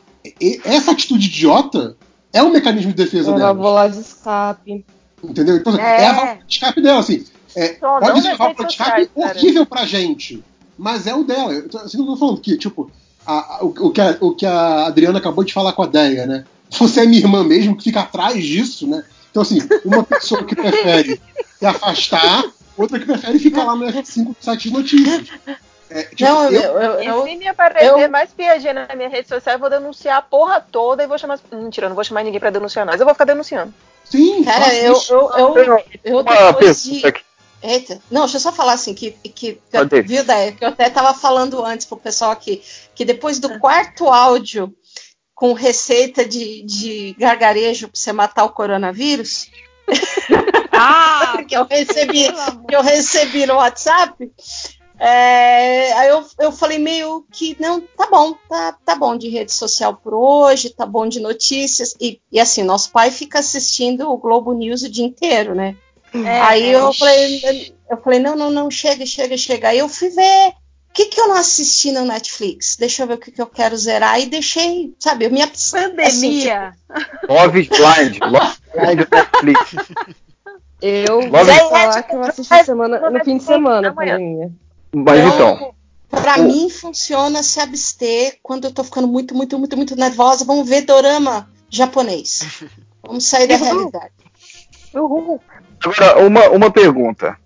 essa 0.64 0.92
atitude 0.92 1.28
idiota 1.28 1.96
é 2.33 2.44
um 2.44 2.51
mecanismo 2.51 2.92
de 2.92 2.98
defesa 2.98 3.32
dela. 3.32 3.42
É 3.42 3.44
a 3.46 3.53
válvula 3.53 3.90
de 3.90 4.00
escape. 4.00 4.85
Entendeu? 5.24 5.56
Então, 5.58 5.76
é, 5.78 6.03
é 6.03 6.08
a 6.08 6.14
válvula 6.14 6.40
de 6.46 6.53
escape 6.53 6.82
dela, 6.82 7.00
assim. 7.00 7.26
É, 7.56 7.69
pode 7.69 8.22
ser 8.22 8.28
uma 8.28 8.38
válvula 8.38 8.67
de 8.67 8.74
escape 8.74 9.10
horrível 9.16 9.66
pra 9.66 9.85
gente, 9.85 10.44
mas 10.78 11.08
é 11.08 11.16
o 11.16 11.24
dela. 11.24 11.53
Assim, 11.83 12.00
eu 12.00 12.06
tô 12.06 12.17
falando 12.17 12.42
que, 12.42 12.58
tipo, 12.58 12.92
a, 13.26 13.58
a, 13.58 13.64
o, 13.64 13.67
o, 13.67 13.92
que 13.92 14.01
a, 14.01 14.17
o 14.22 14.35
que 14.35 14.46
a 14.46 14.85
Adriana 14.85 15.17
acabou 15.17 15.44
de 15.44 15.53
falar 15.53 15.74
com 15.74 15.83
a 15.83 15.88
Deia, 15.88 16.28
né? 16.28 16.46
Você 16.69 17.01
é 17.01 17.06
minha 17.06 17.19
irmã 17.19 17.44
mesmo, 17.44 17.76
que 17.76 17.85
fica 17.85 18.01
atrás 18.01 18.44
disso, 18.44 18.85
né? 18.85 19.03
Então, 19.32 19.42
assim, 19.42 19.60
uma 19.85 20.03
pessoa 20.03 20.44
que 20.44 20.56
prefere 20.56 21.22
se 21.58 21.66
afastar 21.66 22.44
outra 22.78 23.00
que 23.00 23.06
prefere 23.06 23.40
ficar 23.40 23.64
lá 23.64 23.76
no 23.76 23.86
F5 23.86 24.36
site 24.40 24.70
de 24.70 24.74
notícias. 24.74 25.30
É, 25.90 26.04
tipo, 26.04 26.24
não, 26.24 26.52
eu, 26.52 26.62
eu, 26.62 27.02
eu, 27.02 27.28
e 27.28 27.32
se 27.32 27.38
me 27.38 27.48
aparecer 27.48 28.04
eu... 28.04 28.10
mais 28.10 28.32
piadinha 28.32 28.74
na 28.74 28.96
minha 28.96 29.10
rede 29.10 29.28
social, 29.28 29.56
eu 29.56 29.60
vou 29.60 29.70
denunciar 29.70 30.18
a 30.18 30.22
porra 30.22 30.60
toda 30.60 31.04
e 31.04 31.08
vou 31.08 31.18
chamar. 31.18 31.40
Mentira, 31.52 31.86
eu 31.86 31.90
não 31.90 31.96
vou 31.96 32.04
chamar 32.04 32.24
ninguém 32.24 32.40
pra 32.40 32.50
denunciar, 32.50 32.86
mas 32.86 33.00
eu 33.00 33.06
vou 33.06 33.16
ficar 33.16 33.26
denunciando. 33.26 33.74
Sim, 34.04 34.44
cara, 34.44 34.74
eu, 34.76 34.94
eu, 35.10 35.58
eu, 35.58 35.84
eu, 36.04 36.24
depois 36.24 36.84
de. 36.84 37.02
Eita, 37.62 38.00
não, 38.12 38.22
deixa 38.22 38.38
eu 38.38 38.42
só 38.42 38.52
falar 38.52 38.74
assim, 38.74 38.94
que, 38.94 39.12
que, 39.12 39.32
que 39.32 40.02
viu, 40.06 40.24
Daia, 40.24 40.52
que 40.52 40.64
eu 40.64 40.70
até 40.70 40.90
tava 40.92 41.14
falando 41.14 41.66
antes 41.66 41.88
pro 41.88 41.98
pessoal 41.98 42.30
aqui, 42.30 42.62
que 42.94 43.04
depois 43.04 43.40
do 43.40 43.58
quarto 43.60 44.08
áudio 44.08 44.72
com 45.34 45.54
receita 45.54 46.24
de, 46.24 46.62
de 46.64 47.16
gargarejo 47.18 47.88
pra 47.88 48.00
você 48.00 48.14
matar 48.14 48.44
o 48.44 48.52
coronavírus, 48.52 49.50
ah, 50.78 51.44
que 51.48 51.56
eu 51.56 51.66
recebi, 51.66 52.28
que 52.68 52.76
eu 52.76 52.82
recebi 52.82 53.46
no 53.46 53.56
WhatsApp. 53.56 54.32
É, 55.00 55.94
aí 55.94 56.10
eu, 56.10 56.26
eu 56.40 56.52
falei 56.52 56.80
meio 56.80 57.24
que 57.32 57.56
não, 57.60 57.80
tá 57.80 58.08
bom, 58.10 58.34
tá, 58.50 58.76
tá 58.84 58.96
bom 58.96 59.16
de 59.16 59.30
rede 59.30 59.54
social 59.54 59.96
por 59.96 60.14
hoje, 60.14 60.72
tá 60.72 60.86
bom 60.86 61.08
de 61.08 61.20
notícias. 61.20 61.96
E, 62.02 62.20
e 62.32 62.40
assim, 62.40 62.64
nosso 62.64 62.92
pai 62.92 63.12
fica 63.12 63.40
assistindo 63.40 64.10
o 64.10 64.18
Globo 64.18 64.54
News 64.54 64.82
o 64.82 64.90
dia 64.90 65.06
inteiro, 65.06 65.54
né? 65.54 65.76
É, 66.14 66.42
aí 66.42 66.72
eu 66.72 66.92
falei, 66.94 67.74
eu 67.90 67.98
falei, 67.98 68.20
não, 68.20 68.36
não, 68.36 68.50
não, 68.50 68.72
chega, 68.72 69.06
chega, 69.06 69.38
chega. 69.38 69.70
Aí 69.70 69.78
eu 69.78 69.90
fui 69.90 70.10
ver 70.10 70.50
o 70.90 70.94
que, 70.94 71.06
que 71.06 71.22
eu 71.22 71.28
não 71.28 71.36
assisti 71.36 71.92
no 71.92 72.06
Netflix? 72.06 72.76
Deixa 72.76 73.04
eu 73.04 73.08
ver 73.08 73.14
o 73.16 73.18
que, 73.20 73.32
que 73.32 73.42
eu 73.42 73.46
quero 73.46 73.78
zerar. 73.78 74.20
E 74.20 74.26
deixei, 74.26 74.96
sabe, 75.00 75.26
eu 75.26 75.32
me 75.32 75.46
Pandemia. 75.46 76.08
Assim, 76.08 76.40
tipo... 76.42 77.28
Love 77.34 77.62
is 77.62 77.68
Blind. 77.68 78.18
Love 78.22 78.58
Blind 78.74 79.08
Netflix. 79.12 79.76
Eu 80.82 81.30
vou 81.30 81.46
falar 81.46 82.04
que 82.04 82.16
eu 82.16 82.24
assisti 82.24 82.64
semana, 82.64 83.10
no 83.10 83.24
fim 83.24 83.38
de 83.38 83.44
semana, 83.44 83.94
pandemia. 83.94 84.52
Mas 84.94 85.34
então. 85.34 85.74
Pra 86.10 86.38
mim 86.38 86.70
funciona 86.70 87.44
se 87.44 87.60
abster 87.60 88.40
quando 88.42 88.66
eu 88.66 88.72
tô 88.72 88.84
ficando 88.84 89.08
muito, 89.08 89.36
muito, 89.36 89.58
muito, 89.58 89.76
muito 89.76 89.96
nervosa. 89.96 90.46
Vamos 90.46 90.68
ver 90.68 90.82
dorama 90.82 91.50
japonês. 91.70 92.64
Vamos 93.06 93.26
sair 93.26 93.48
da 93.48 93.58
realidade. 93.58 94.14
Uhul. 94.94 95.40
Agora, 95.84 96.20
uma, 96.26 96.50
uma 96.50 96.72
pergunta. 96.72 97.38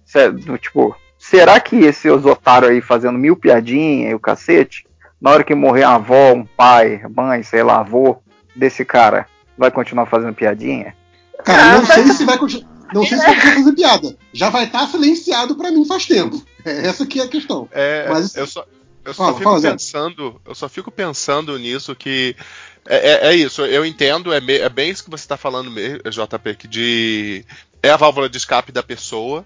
Tipo, 0.62 0.96
será 1.18 1.60
que 1.60 1.78
esses 1.78 2.26
otários 2.26 2.72
aí 2.72 2.82
fazendo 2.82 3.18
mil 3.18 3.36
piadinhas 3.36 4.12
e 4.12 4.16
o 4.16 4.20
cacete, 4.20 4.86
na 5.20 5.32
hora 5.32 5.44
que 5.44 5.56
morrer 5.56 5.84
a 5.84 5.96
avó, 5.96 6.34
um 6.34 6.46
pai, 6.46 7.02
mãe, 7.16 7.44
sei 7.44 7.64
lá, 7.64 7.80
avô 7.80 8.18
desse 8.56 8.86
cara, 8.86 9.26
vai 9.58 9.72
continuar 9.72 10.06
fazendo 10.06 10.36
piadinha? 10.36 10.96
Cara, 11.44 11.78
não 11.78 11.86
sei 11.86 12.08
se 12.08 12.26
vai 12.26 12.38
continuar. 12.38 12.71
Não 12.94 13.06
sei 13.06 13.18
se 13.18 13.26
vai 13.26 13.40
fazer 13.56 13.74
piada. 13.74 14.18
Já 14.34 14.50
vai 14.50 14.66
estar 14.66 14.80
tá 14.80 14.88
silenciado 14.88 15.56
para 15.56 15.72
mim 15.72 15.86
faz 15.86 16.06
tempo. 16.06 16.42
É 16.64 16.86
essa 16.86 17.08
que 17.08 17.20
é 17.20 17.24
a 17.24 17.28
questão. 17.28 17.68
É, 17.72 18.08
Mas, 18.08 18.36
eu 18.36 18.46
só, 18.46 18.64
eu 19.04 19.16
só 19.16 19.24
fala, 19.24 19.38
fico 19.40 19.50
fala, 19.50 19.62
pensando, 19.72 20.40
eu 20.46 20.54
só 20.54 20.70
fico 20.70 20.92
pensando 20.92 21.58
nisso 21.58 21.96
que 21.96 22.36
é, 22.88 23.28
é, 23.28 23.28
é 23.30 23.36
isso. 23.36 23.66
Eu 23.66 23.84
entendo, 23.86 24.32
é, 24.32 24.40
me, 24.40 24.58
é, 24.58 24.70
bem 24.70 24.92
isso 24.92 25.04
que 25.04 25.10
você 25.10 25.24
está 25.24 25.38
falando, 25.38 25.72
JP, 25.72 26.56
que 26.56 26.68
de 26.68 27.44
é 27.82 27.90
a 27.90 27.98
válvula 27.98 28.30
de 28.30 28.38
escape 28.38 28.72
da 28.72 28.84
pessoa. 28.84 29.46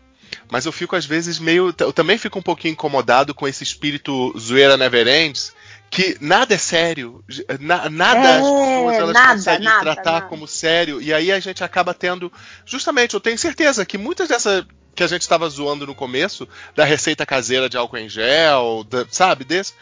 Mas 0.52 0.66
eu 0.66 0.72
fico 0.72 0.96
às 0.96 1.06
vezes 1.06 1.40
meio, 1.40 1.74
eu 1.80 1.94
também 1.94 2.18
fico 2.18 2.40
um 2.40 2.42
pouquinho 2.42 2.74
incomodado 2.74 3.34
com 3.34 3.48
esse 3.48 3.64
espírito 3.64 4.34
zoeira 4.38 4.76
never 4.76 5.08
ends, 5.08 5.54
que 5.96 6.18
nada 6.20 6.54
é 6.54 6.58
sério, 6.58 7.24
na, 7.58 7.90
nada 7.90 8.20
é, 8.20 8.36
as 8.36 8.42
pessoas 8.42 8.96
elas 8.96 9.14
nada, 9.14 9.34
conseguem 9.34 9.64
nada, 9.64 9.82
tratar 9.82 10.12
nada. 10.12 10.26
como 10.26 10.46
sério, 10.46 11.02
e 11.02 11.14
aí 11.14 11.32
a 11.32 11.40
gente 11.40 11.64
acaba 11.64 11.94
tendo. 11.94 12.30
Justamente, 12.66 13.14
eu 13.14 13.22
tenho 13.22 13.38
certeza 13.38 13.86
que 13.86 13.98
muitas 13.98 14.28
dessas 14.28 14.66
que 14.94 15.04
a 15.04 15.08
gente 15.08 15.22
estava 15.22 15.48
zoando 15.48 15.88
no 15.88 15.96
começo, 15.96 16.46
da 16.76 16.84
receita 16.84 17.26
caseira 17.26 17.70
de 17.70 17.78
álcool 17.78 17.98
em 17.98 18.10
gel, 18.10 18.84
da, 18.84 19.06
sabe, 19.10 19.46
desse, 19.46 19.74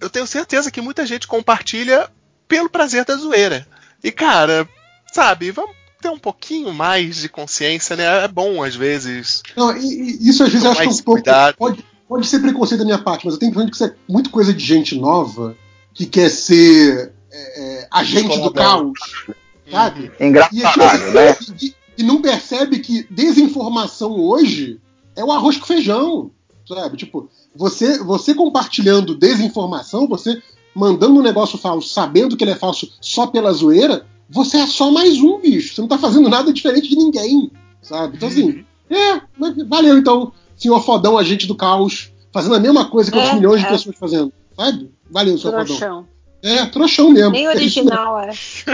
eu 0.00 0.08
tenho 0.08 0.26
certeza 0.26 0.70
que 0.70 0.80
muita 0.80 1.04
gente 1.04 1.26
compartilha 1.26 2.08
pelo 2.46 2.70
prazer 2.70 3.04
da 3.04 3.16
zoeira. 3.16 3.66
E 4.04 4.12
cara, 4.12 4.68
sabe, 5.12 5.50
vamos 5.50 5.74
ter 6.00 6.10
um 6.10 6.18
pouquinho 6.18 6.72
mais 6.72 7.16
de 7.16 7.28
consciência, 7.28 7.96
né? 7.96 8.24
É 8.24 8.28
bom 8.28 8.62
às 8.62 8.76
vezes. 8.76 9.42
Não, 9.56 9.76
e, 9.76 10.16
e 10.20 10.28
isso 10.28 10.44
às 10.44 10.52
vezes 10.52 10.64
eu 10.64 10.70
acho 10.70 10.80
que 10.80 10.86
é 10.86 10.90
um 10.90 11.02
pouco. 11.02 11.22
Pode, 11.58 11.84
Pode 12.08 12.26
ser 12.26 12.40
preconceito 12.40 12.80
da 12.80 12.84
minha 12.84 12.98
parte, 12.98 13.24
mas 13.24 13.34
eu 13.34 13.40
tenho 13.40 13.52
que 13.52 13.66
que 13.66 13.74
isso 13.74 13.84
é 13.84 13.94
muito 14.08 14.30
coisa 14.30 14.52
de 14.54 14.64
gente 14.64 14.96
nova 14.96 15.56
que 15.92 16.06
quer 16.06 16.30
ser 16.30 17.12
é, 17.32 17.60
é, 17.60 17.88
agente 17.90 18.40
do 18.40 18.52
caos, 18.52 18.98
sabe? 19.70 20.12
Uhum. 20.20 20.26
Engraçado, 20.26 21.08
e, 21.08 21.12
né? 21.12 21.36
E, 21.60 21.74
e, 21.98 22.02
não 22.04 22.22
percebe 22.22 22.78
que 22.78 23.06
desinformação 23.10 24.12
hoje 24.12 24.80
é 25.16 25.24
o 25.24 25.32
arroz 25.32 25.56
com 25.56 25.66
feijão, 25.66 26.30
sabe? 26.68 26.96
Tipo, 26.96 27.28
você, 27.54 27.98
você 27.98 28.34
compartilhando 28.34 29.16
desinformação, 29.16 30.06
você 30.06 30.40
mandando 30.74 31.18
um 31.18 31.22
negócio 31.22 31.58
falso, 31.58 31.88
sabendo 31.88 32.36
que 32.36 32.44
ele 32.44 32.50
é 32.50 32.56
falso 32.56 32.92
só 33.00 33.26
pela 33.26 33.52
zoeira, 33.52 34.06
você 34.28 34.58
é 34.58 34.66
só 34.66 34.90
mais 34.90 35.18
um 35.18 35.40
bicho. 35.40 35.74
Você 35.74 35.80
não 35.80 35.88
tá 35.88 35.98
fazendo 35.98 36.28
nada 36.28 36.52
diferente 36.52 36.88
de 36.88 36.96
ninguém, 36.96 37.50
sabe? 37.80 38.16
Então, 38.16 38.28
assim, 38.28 38.64
uhum. 38.90 38.96
é, 38.96 39.22
valeu 39.66 39.96
então 39.96 40.32
senhor 40.56 40.80
fodão, 40.80 41.18
agente 41.18 41.46
do 41.46 41.54
caos, 41.54 42.12
fazendo 42.32 42.54
a 42.54 42.60
mesma 42.60 42.88
coisa 42.88 43.10
que 43.10 43.16
é, 43.18 43.20
outros 43.20 43.40
milhões 43.40 43.62
é. 43.62 43.64
de 43.64 43.72
pessoas 43.72 43.96
fazendo. 43.96 44.32
Sabe? 44.56 44.90
Valeu, 45.10 45.38
senhor 45.38 45.64
trouxão. 45.64 45.76
fodão. 45.78 46.08
É, 46.42 46.66
trouxão 46.66 47.10
mesmo. 47.10 47.32
Nem 47.32 47.48
original, 47.48 48.20
é. 48.20 48.32
Sim, 48.32 48.66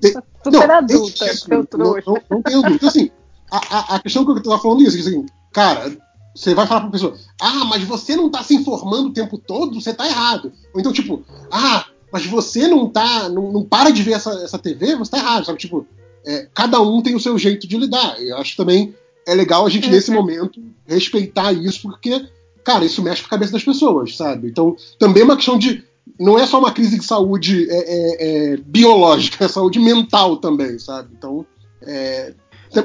tem, 0.00 0.14
Super 0.42 0.68
não, 0.68 0.74
adulta, 0.74 1.26
isso, 1.26 1.50
não, 1.50 1.66
não, 1.74 1.94
não 2.30 2.42
tenho 2.42 2.62
dúvida. 2.62 2.76
Então, 2.76 2.88
assim, 2.88 3.10
a, 3.50 3.58
a, 3.58 3.96
a, 3.96 3.98
questão 4.00 4.24
que 4.24 4.30
eu 4.30 4.42
tava 4.42 4.58
falando 4.58 4.80
é 4.80 4.84
isso, 4.84 4.98
assim, 4.98 5.26
cara, 5.52 5.94
você 6.34 6.54
vai 6.54 6.66
falar 6.66 6.82
pra 6.82 6.90
pessoa, 6.90 7.14
ah, 7.40 7.64
mas 7.66 7.82
você 7.84 8.16
não 8.16 8.30
tá 8.30 8.42
se 8.42 8.54
informando 8.54 9.08
o 9.08 9.12
tempo 9.12 9.36
todo, 9.36 9.78
você 9.78 9.92
tá 9.92 10.06
errado. 10.06 10.50
Ou 10.72 10.80
então, 10.80 10.92
tipo, 10.92 11.22
ah, 11.50 11.84
mas 12.10 12.24
você 12.24 12.66
não 12.66 12.88
tá, 12.88 13.28
não, 13.28 13.52
não 13.52 13.64
para 13.64 13.90
de 13.90 14.02
ver 14.02 14.12
essa, 14.12 14.32
essa 14.42 14.58
TV, 14.58 14.96
você 14.96 15.10
tá 15.10 15.18
errado, 15.18 15.44
sabe? 15.44 15.58
Tipo, 15.58 15.86
é, 16.24 16.48
cada 16.54 16.80
um 16.80 17.02
tem 17.02 17.14
o 17.14 17.20
seu 17.20 17.36
jeito 17.38 17.68
de 17.68 17.76
lidar. 17.76 18.18
Eu 18.20 18.38
acho 18.38 18.56
também 18.56 18.94
é 19.26 19.34
legal 19.34 19.66
a 19.66 19.70
gente, 19.70 19.86
uhum. 19.86 19.92
nesse 19.92 20.10
momento, 20.10 20.62
respeitar 20.86 21.52
isso, 21.52 21.82
porque, 21.82 22.26
cara, 22.64 22.84
isso 22.84 23.02
mexe 23.02 23.22
com 23.22 23.26
a 23.26 23.30
cabeça 23.30 23.52
das 23.52 23.64
pessoas, 23.64 24.16
sabe? 24.16 24.48
Então, 24.48 24.76
também 24.98 25.22
é 25.22 25.24
uma 25.24 25.36
questão 25.36 25.58
de. 25.58 25.84
Não 26.18 26.38
é 26.38 26.46
só 26.46 26.58
uma 26.58 26.72
crise 26.72 26.98
de 26.98 27.04
saúde 27.04 27.68
é, 27.70 27.76
é, 27.76 28.52
é 28.52 28.56
biológica, 28.56 29.44
é 29.46 29.48
saúde 29.48 29.78
mental 29.78 30.36
também, 30.38 30.78
sabe? 30.78 31.10
Então, 31.16 31.46
é, 31.82 32.34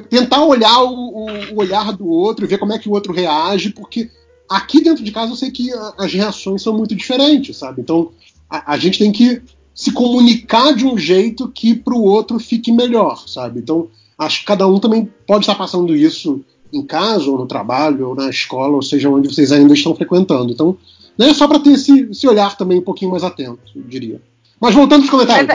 tentar 0.09 0.43
olhar 0.43 0.83
o, 0.83 1.25
o, 1.25 1.57
olhar 1.57 1.93
do 1.93 2.07
outro 2.07 2.45
e 2.45 2.47
ver 2.47 2.57
como 2.57 2.73
é 2.73 2.79
que 2.79 2.89
o 2.89 2.91
outro 2.91 3.13
reage, 3.13 3.69
porque 3.69 4.09
aqui 4.49 4.81
dentro 4.81 5.03
de 5.03 5.11
casa 5.11 5.31
eu 5.31 5.35
sei 5.35 5.51
que 5.51 5.71
as 5.97 6.13
reações 6.13 6.61
são 6.61 6.75
muito 6.75 6.95
diferentes, 6.95 7.57
sabe? 7.57 7.81
Então 7.81 8.11
a, 8.49 8.73
a 8.73 8.77
gente 8.77 8.99
tem 8.99 9.11
que 9.11 9.41
se 9.73 9.91
comunicar 9.91 10.73
de 10.73 10.85
um 10.85 10.97
jeito 10.97 11.49
que 11.49 11.75
para 11.75 11.93
o 11.93 12.03
outro 12.03 12.39
fique 12.39 12.71
melhor, 12.71 13.27
sabe? 13.27 13.59
Então 13.59 13.89
acho 14.17 14.39
que 14.39 14.45
cada 14.45 14.67
um 14.67 14.79
também 14.79 15.11
pode 15.27 15.41
estar 15.41 15.55
passando 15.55 15.95
isso 15.95 16.43
em 16.73 16.85
casa, 16.85 17.29
ou 17.29 17.37
no 17.37 17.45
trabalho, 17.45 18.09
ou 18.09 18.15
na 18.15 18.29
escola, 18.29 18.75
ou 18.75 18.81
seja, 18.81 19.09
onde 19.09 19.33
vocês 19.33 19.51
ainda 19.51 19.73
estão 19.73 19.95
frequentando. 19.95 20.51
Então, 20.51 20.77
né, 21.17 21.33
só 21.33 21.47
para 21.47 21.59
ter 21.59 21.71
esse, 21.71 22.09
esse, 22.09 22.27
olhar 22.27 22.57
também 22.57 22.79
um 22.79 22.83
pouquinho 22.83 23.11
mais 23.11 23.23
atento, 23.23 23.59
eu 23.75 23.83
diria. 23.83 24.21
Mas 24.59 24.73
voltando 24.73 25.01
aos 25.01 25.09
comentários. 25.09 25.47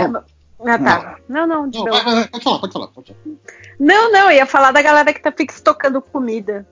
Mas, 0.63 0.75
ah, 0.75 0.79
tá. 0.79 1.17
Não, 1.29 1.47
não, 1.47 1.67
não, 1.67 1.85
vai, 1.85 2.05
vai, 2.05 2.29
pode 2.29 2.45
falar, 2.45 2.59
pode 2.59 2.73
falar, 2.73 2.89
pode 2.89 3.07
falar. 3.07 3.37
Não, 3.79 4.13
não, 4.13 4.31
ia 4.31 4.45
falar 4.45 4.73
da 4.73 4.83
galera 4.83 5.13
que 5.13 5.23
tá 5.23 5.33
fica 5.33 5.55
estocando 5.55 6.03
comida. 6.03 6.67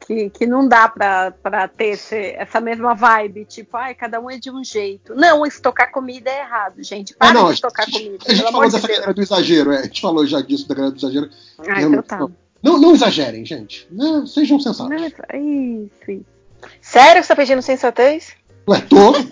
Que, 0.00 0.30
que 0.30 0.46
não 0.46 0.68
dá 0.68 0.88
pra, 0.88 1.30
pra 1.30 1.66
ter 1.66 1.90
esse, 1.90 2.16
essa 2.16 2.60
mesma 2.60 2.94
vibe, 2.94 3.44
tipo, 3.44 3.76
ai, 3.76 3.94
cada 3.94 4.20
um 4.20 4.30
é 4.30 4.38
de 4.38 4.50
um 4.50 4.62
jeito. 4.62 5.14
Não, 5.14 5.46
estocar 5.46 5.90
comida 5.90 6.30
é 6.30 6.40
errado, 6.40 6.82
gente. 6.82 7.14
Para 7.14 7.30
é, 7.30 7.32
não, 7.32 7.46
de 7.48 7.54
estocar 7.54 7.86
a 7.86 7.90
gente, 7.90 8.04
comida. 8.04 8.24
A 8.26 8.34
gente 8.34 8.52
falou 8.52 8.70
dessa 8.70 8.80
de 8.80 8.92
galera 8.92 9.14
do 9.14 9.22
exagero, 9.22 9.72
é, 9.72 9.78
a 9.78 9.82
gente 9.84 10.00
falou 10.00 10.26
já 10.26 10.40
disso 10.40 10.68
da 10.68 10.74
galera 10.74 10.94
do 10.94 10.98
exagero. 10.98 11.30
Ah, 11.58 11.82
então 11.82 12.02
tá. 12.02 12.28
Não, 12.62 12.78
não 12.78 12.94
exagerem, 12.94 13.44
gente. 13.44 13.88
Né? 13.90 14.24
Sejam 14.26 14.60
sensatos. 14.60 14.90
Não, 14.90 15.06
isso, 15.06 16.10
isso. 16.10 16.32
Sério 16.80 17.20
que 17.20 17.26
você 17.26 17.28
tá 17.28 17.36
pedindo 17.36 17.62
sensatez? 17.62 18.36
Ué, 18.68 18.80
tô. 18.82 19.12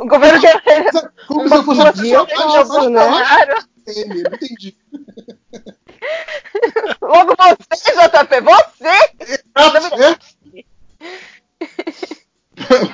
O 0.00 0.06
governo 0.06 0.40
quer. 0.40 0.90
Como 1.26 1.48
se 1.48 1.54
eu 1.54 1.64
fosse 1.64 2.14
posso, 2.34 2.90
né? 2.90 3.00
Não 3.06 4.34
entendi. 4.34 4.76
Logo 7.02 7.34
você, 7.36 7.92
JP, 7.92 8.40
você! 8.40 8.94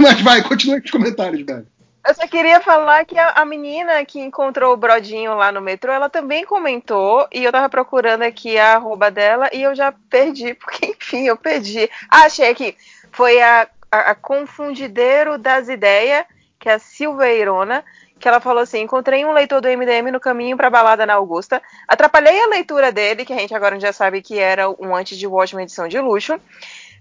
Mas 0.01 0.21
vai, 0.23 0.43
continue 0.43 0.81
os 0.81 0.91
comentários, 0.91 1.45
velho. 1.47 1.67
Eu 2.11 2.15
só 2.17 2.27
queria 2.27 2.59
falar 2.61 3.05
que 3.05 3.17
a, 3.17 3.35
a, 3.37 3.45
menina 3.45 4.05
que 4.05 4.19
encontrou 4.19 4.75
o 4.75 4.77
Brodinho 4.77 5.33
lá 5.37 5.53
no 5.53 5.61
metrô, 5.61 5.93
ela 5.93 6.11
também 6.11 6.45
comentou, 6.45 7.29
e 7.31 7.45
eu 7.45 7.53
tava 7.53 7.69
procurando 7.69 8.23
aqui 8.23 8.59
a 8.59 8.75
arroba 8.75 9.13
dela, 9.13 9.49
e 9.53 9.63
eu 9.63 9.77
já 9.77 9.95
perdi, 10.11 10.53
porque 10.59 10.87
enfim, 10.87 11.29
eu 11.29 11.37
perdi. 11.37 11.89
Ah, 12.11 12.23
achei 12.23 12.51
aqui. 12.51 12.77
Foi 13.13 13.41
a, 13.41 13.69
a, 13.93 14.11
a 14.11 14.15
Confundideiro 14.17 15.39
das 15.39 15.69
Ideias, 15.69 16.25
que 16.59 16.69
é 16.69 16.73
a 16.73 16.79
Silveirona, 16.81 17.85
que 18.19 18.27
ela 18.27 18.41
falou 18.41 18.65
assim: 18.65 18.81
encontrei 18.81 19.25
um 19.25 19.33
leitor 19.33 19.61
do 19.61 19.69
MDM 19.69 20.11
no 20.11 20.19
caminho 20.19 20.57
pra 20.57 20.69
balada 20.69 21.07
na 21.07 21.15
Augusta, 21.15 21.63
atrapalhei 21.87 22.43
a 22.43 22.49
leitura 22.49 22.91
dele, 22.91 23.25
que 23.25 23.33
a 23.33 23.39
gente 23.39 23.55
agora 23.55 23.79
já 23.79 23.93
sabe 23.93 24.21
que 24.21 24.37
era 24.37 24.69
um 24.69 24.97
antes 24.97 25.17
de 25.17 25.29
Watchmen 25.29 25.63
edição 25.63 25.87
de 25.87 26.01
luxo, 26.01 26.41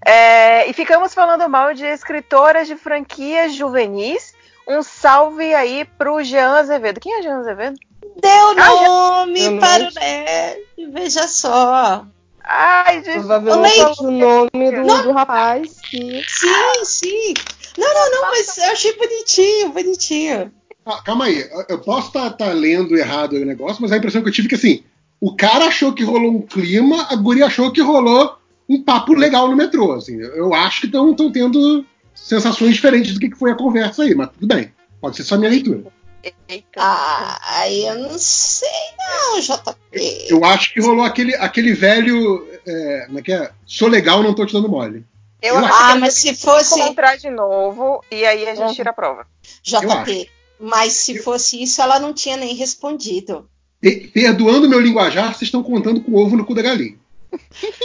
é, 0.05 0.69
e 0.69 0.73
ficamos 0.73 1.15
falando 1.15 1.49
mal 1.49 1.73
de 1.73 1.83
escritoras 1.83 2.67
de 2.67 2.75
franquias 2.75 3.55
juvenis 3.55 4.37
um 4.69 4.83
salve 4.83 5.53
aí 5.53 5.83
pro 5.97 6.23
Jean 6.23 6.51
Azevedo. 6.51 6.99
Quem 6.99 7.19
é 7.19 7.21
Jean 7.23 7.39
Azevedo? 7.39 7.79
Deu 8.21 8.55
nome 8.55 9.47
ah, 9.47 9.59
para 9.59 9.89
o 9.89 9.93
Nerd, 9.93 10.91
veja 10.93 11.27
só. 11.27 12.05
Ai, 12.43 13.03
gente. 13.03 13.19
Provavelmente 13.19 14.03
o 14.03 14.11
nome 14.11 14.71
do, 14.71 15.03
do 15.03 15.11
rapaz. 15.11 15.79
Que... 15.89 16.23
Sim, 16.27 16.85
sim. 16.85 17.33
Não, 17.77 17.93
não, 17.93 18.11
não, 18.11 18.31
mas 18.31 18.57
eu 18.57 18.71
achei 18.71 18.95
bonitinho, 18.95 19.69
bonitinho. 19.71 20.51
Ah, 20.85 21.01
calma 21.03 21.25
aí, 21.25 21.47
eu 21.67 21.79
posso 21.79 22.07
estar 22.07 22.31
tá, 22.31 22.45
tá 22.47 22.51
lendo 22.51 22.97
errado 22.97 23.33
o 23.33 23.45
negócio, 23.45 23.81
mas 23.81 23.91
a 23.91 23.97
impressão 23.97 24.21
que 24.21 24.29
eu 24.29 24.33
tive 24.33 24.47
é 24.47 24.49
que 24.49 24.55
assim, 24.55 24.83
o 25.21 25.35
cara 25.35 25.65
achou 25.65 25.93
que 25.93 26.03
rolou 26.03 26.31
um 26.31 26.41
clima, 26.41 27.07
a 27.09 27.15
guria 27.15 27.45
achou 27.45 27.71
que 27.71 27.81
rolou 27.81 28.37
um 28.67 28.83
papo 28.83 29.13
legal 29.13 29.47
no 29.47 29.55
metrô. 29.55 29.93
Assim. 29.93 30.19
Eu 30.19 30.53
acho 30.53 30.81
que 30.81 30.87
estão 30.87 31.31
tendo 31.31 31.85
sensações 32.23 32.75
diferentes 32.75 33.13
do 33.13 33.19
que 33.19 33.35
foi 33.35 33.51
a 33.51 33.55
conversa 33.55 34.03
aí, 34.03 34.13
mas 34.13 34.29
tudo 34.29 34.47
bem. 34.47 34.71
Pode 35.01 35.15
ser 35.15 35.23
só 35.23 35.37
minha 35.37 35.49
leitura. 35.49 35.83
Ah, 36.77 37.69
eu 37.69 37.97
não 37.97 38.19
sei 38.19 38.67
não, 38.97 39.39
JP. 39.39 40.27
Eu 40.29 40.43
acho 40.43 40.73
que 40.73 40.81
rolou 40.81 41.05
aquele, 41.05 41.33
aquele 41.35 41.73
velho. 41.73 42.45
É, 42.67 43.03
como 43.07 43.19
é 43.19 43.21
que 43.21 43.31
é? 43.31 43.51
Sou 43.65 43.87
legal, 43.87 44.21
não 44.21 44.33
tô 44.33 44.45
te 44.45 44.53
dando 44.53 44.67
mole. 44.67 45.05
Eu, 45.41 45.55
eu 45.55 45.65
ah, 45.65 45.95
mas 45.95 46.15
se 46.15 46.35
fosse. 46.35 46.79
encontrar 46.79 47.15
de 47.17 47.29
novo 47.29 48.03
e 48.11 48.25
aí 48.25 48.47
a 48.47 48.55
gente 48.55 48.75
tira 48.75 48.89
a 48.89 48.93
prova. 48.93 49.25
JP, 49.63 50.29
mas 50.59 50.93
se 50.93 51.19
fosse 51.19 51.61
isso, 51.63 51.81
ela 51.81 51.99
não 51.99 52.13
tinha 52.13 52.35
nem 52.35 52.53
respondido. 52.53 53.49
perdoando 54.13 54.67
meu 54.67 54.81
linguajar, 54.81 55.29
vocês 55.29 55.43
estão 55.43 55.63
contando 55.63 56.01
com 56.01 56.11
o 56.11 56.17
ovo 56.17 56.35
no 56.35 56.45
cu 56.45 56.53
da 56.53 56.61
galinha. 56.61 56.97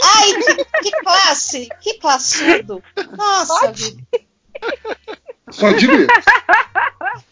Ai, 0.03 0.33
que, 0.33 0.65
que 0.81 0.91
classe! 1.01 1.69
Que 1.81 1.93
classudo! 1.99 2.83
Nossa, 3.15 3.73
Só 5.51 5.71
digo 5.71 5.93
isso. 5.93 6.07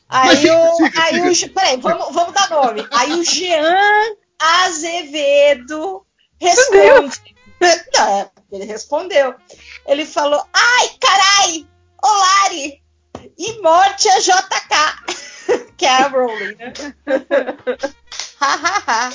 Aí 0.10 0.50
o. 0.50 0.78
Aí 1.02 1.32
o 1.32 1.54
peraí, 1.54 1.78
vamos, 1.78 2.14
vamos 2.14 2.34
dar 2.34 2.50
nome. 2.50 2.88
Aí 2.92 3.14
o 3.14 3.24
Jean 3.24 4.16
Azevedo 4.40 6.06
responde. 6.40 7.36
Não, 7.96 8.32
ele 8.52 8.66
respondeu. 8.66 9.36
Ele 9.88 10.06
falou: 10.06 10.44
Ai, 10.54 10.90
carai! 11.00 11.68
Olari! 12.04 12.84
E 13.38 13.62
morte 13.62 14.08
a 14.10 14.20
JK! 14.20 15.74
que 15.78 15.86
é 15.86 15.90
a 15.90 16.08
Rowling, 16.08 16.56
né? 16.56 16.74
Hahaha. 18.40 19.10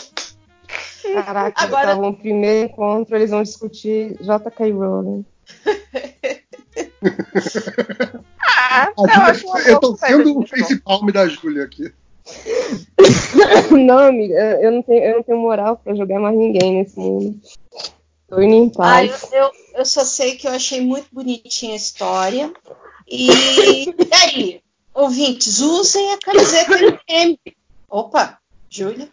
Caraca, 1.03 1.63
Agora... 1.65 1.95
no 1.95 2.17
primeiro 2.17 2.71
encontro, 2.71 3.17
eles 3.17 3.31
vão 3.31 3.43
discutir 3.43 4.17
J.K. 4.21 4.73
Rowling. 4.73 5.25
ah, 8.43 8.93
eu, 8.97 9.73
eu 9.73 9.81
tô 9.81 9.97
sendo 9.97 10.39
o 10.39 10.47
face 10.47 10.81
palm 10.81 11.07
da 11.11 11.27
Júlia 11.29 11.65
aqui. 11.65 11.93
não, 13.71 13.99
amiga, 13.99 14.35
eu 14.61 14.71
não, 14.71 14.83
tenho, 14.83 15.03
eu 15.03 15.17
não 15.17 15.23
tenho 15.23 15.39
moral 15.39 15.79
pra 15.79 15.95
jogar 15.95 16.21
mais 16.21 16.37
ninguém 16.37 16.75
nesse 16.75 16.99
mundo. 16.99 17.41
Tô 18.29 18.41
indo 18.43 18.55
em 18.55 18.69
paz. 18.69 19.25
Ah, 19.33 19.37
eu, 19.37 19.43
eu, 19.45 19.51
eu, 19.77 19.85
só 19.87 20.05
sei 20.05 20.37
que 20.37 20.47
eu 20.47 20.53
achei 20.53 20.83
muito 20.83 21.09
bonitinha 21.11 21.73
a 21.73 21.77
história. 21.77 22.53
E, 23.07 23.31
e 23.89 23.95
aí, 24.13 24.61
ouvintes, 24.93 25.61
usem 25.61 26.13
a 26.13 26.19
camiseta 26.19 26.77
do 26.77 27.01
M. 27.09 27.39
Opa, 27.89 28.39
Júlia. 28.69 29.09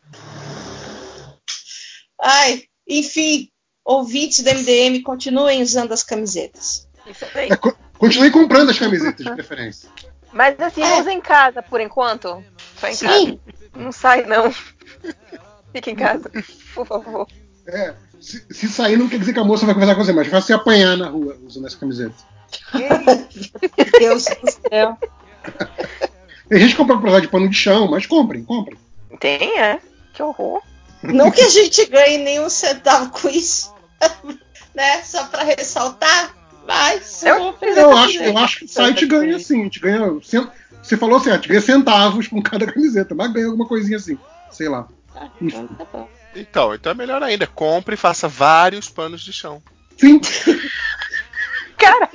Ai, 2.21 2.63
enfim, 2.87 3.49
ouvintes 3.83 4.43
do 4.43 4.49
MDM, 4.49 5.01
continuem 5.03 5.61
usando 5.61 5.91
as 5.91 6.03
camisetas. 6.03 6.87
Isso 7.05 7.25
aí. 7.35 7.49
É, 7.51 7.57
continue 7.97 8.31
comprando 8.31 8.71
as 8.71 8.79
camisetas, 8.79 9.25
de 9.25 9.33
preferência. 9.33 9.89
Mas 10.33 10.59
assim, 10.59 10.81
é. 10.81 10.99
usa 10.99 11.11
em 11.11 11.21
casa 11.21 11.61
por 11.61 11.79
enquanto. 11.79 12.43
Só 12.77 12.87
em 12.87 12.95
Sim. 12.95 13.05
casa. 13.05 13.39
Não 13.75 13.91
sai, 13.91 14.23
não. 14.25 14.53
Fica 15.71 15.91
em 15.91 15.95
casa, 15.95 16.31
por 16.73 16.85
favor. 16.85 17.27
É, 17.67 17.93
se, 18.19 18.45
se, 18.49 18.67
sair 18.67 18.97
não 18.97 19.09
quer 19.09 19.19
dizer 19.19 19.33
que 19.33 19.39
a 19.39 19.43
moça 19.43 19.65
vai 19.65 19.73
conversar 19.73 19.95
com 19.95 20.03
você, 20.03 20.13
mas 20.13 20.27
vai 20.27 20.41
se 20.41 20.53
apanhar 20.53 20.97
na 20.97 21.09
rua 21.09 21.37
usando 21.45 21.67
essa 21.67 21.77
camiseta. 21.77 22.15
Meu 22.73 22.89
Deus 23.99 24.25
do 24.25 24.51
céu. 24.69 24.97
Tem 26.47 26.59
gente 26.59 26.71
que 26.71 26.77
compra 26.77 26.97
por 26.97 27.21
de 27.21 27.27
pano 27.27 27.49
de 27.49 27.55
chão, 27.55 27.89
mas 27.89 28.05
comprem, 28.05 28.43
comprem. 28.43 28.77
Tem, 29.19 29.59
é. 29.59 29.79
Que 30.13 30.21
horror. 30.21 30.61
Não 31.13 31.31
que 31.31 31.41
a 31.41 31.49
gente 31.49 31.85
ganhe 31.85 32.17
nenhum 32.17 32.49
centavo 32.49 33.09
com 33.09 33.29
isso, 33.29 33.73
né? 34.73 35.01
Só 35.03 35.25
para 35.25 35.43
ressaltar, 35.43 36.35
mas 36.67 37.23
eu, 37.23 37.55
eu 37.61 37.97
acho, 37.97 38.23
eu 38.23 38.37
acho 38.37 38.59
que 38.59 38.65
o 38.65 38.67
site 38.67 39.05
ganha 39.05 39.39
sim. 39.39 39.61
A 39.61 39.63
gente 39.63 39.79
ganha. 39.79 40.07
Você 40.81 40.97
falou 40.97 41.17
assim, 41.17 41.29
a 41.31 41.35
gente 41.35 41.47
ganha 41.47 41.61
centavos 41.61 42.27
com 42.27 42.41
cada 42.41 42.71
camiseta, 42.71 43.13
mas 43.15 43.31
ganha 43.31 43.47
alguma 43.47 43.67
coisinha 43.67 43.97
assim. 43.97 44.17
Sei 44.51 44.67
lá. 44.67 44.87
Ah, 45.15 45.29
então, 45.41 45.67
tá 45.67 46.07
então, 46.35 46.73
então 46.73 46.91
é 46.91 46.95
melhor 46.95 47.23
ainda. 47.23 47.47
Compre 47.47 47.95
e 47.95 47.97
faça 47.97 48.27
vários 48.27 48.89
panos 48.89 49.21
de 49.21 49.31
chão. 49.31 49.61
Sim. 49.97 50.19
Caralho. 51.77 52.11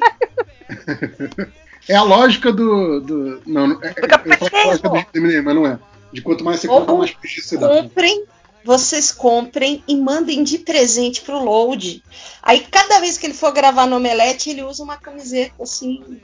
É 1.89 1.97
a 1.97 2.03
lógica 2.03 2.53
do. 2.53 3.01
do 3.01 3.42
não, 3.47 3.81
é, 3.83 3.89
é, 3.89 3.94
é 3.97 4.62
a 4.62 4.67
lógica 4.67 4.89
do 4.89 5.42
mas 5.42 5.55
não 5.55 5.67
é. 5.67 5.78
De 6.12 6.23
quanto 6.23 6.44
mais 6.44 6.60
você 6.60 6.69
compra, 6.69 6.94
mais 6.94 7.10
prejuízo 7.12 7.49
você 7.49 7.56
dá. 7.56 7.69
Comprem 7.69 8.24
vocês 8.64 9.12
comprem 9.12 9.84
e 9.86 9.94
mandem 9.96 10.42
de 10.42 10.58
presente 10.58 11.20
pro 11.22 11.42
Load. 11.42 12.02
Aí 12.42 12.60
cada 12.60 13.00
vez 13.00 13.18
que 13.18 13.26
ele 13.26 13.34
for 13.34 13.52
gravar 13.52 13.86
no 13.86 13.96
Omelete, 13.96 14.50
ele 14.50 14.62
usa 14.62 14.82
uma 14.82 14.96
camiseta 14.96 15.62
assim. 15.62 16.20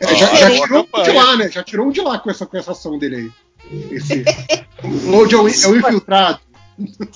é, 0.00 0.14
já, 0.14 0.34
já, 0.34 0.50
tirou 0.50 0.88
um 0.94 1.02
de 1.02 1.12
lá, 1.12 1.36
né? 1.36 1.50
Já 1.50 1.62
tirou 1.62 1.86
um 1.86 1.90
de 1.90 2.00
lá 2.00 2.18
com 2.18 2.30
essa, 2.30 2.46
com 2.46 2.56
essa 2.56 2.72
ação 2.72 2.98
dele 2.98 3.16
aí. 3.16 3.30
Esse 3.90 4.24
Load 5.06 5.34
é 5.34 5.38
o, 5.38 5.48
é 5.48 5.68
o 5.68 5.76
infiltrado. 5.76 6.40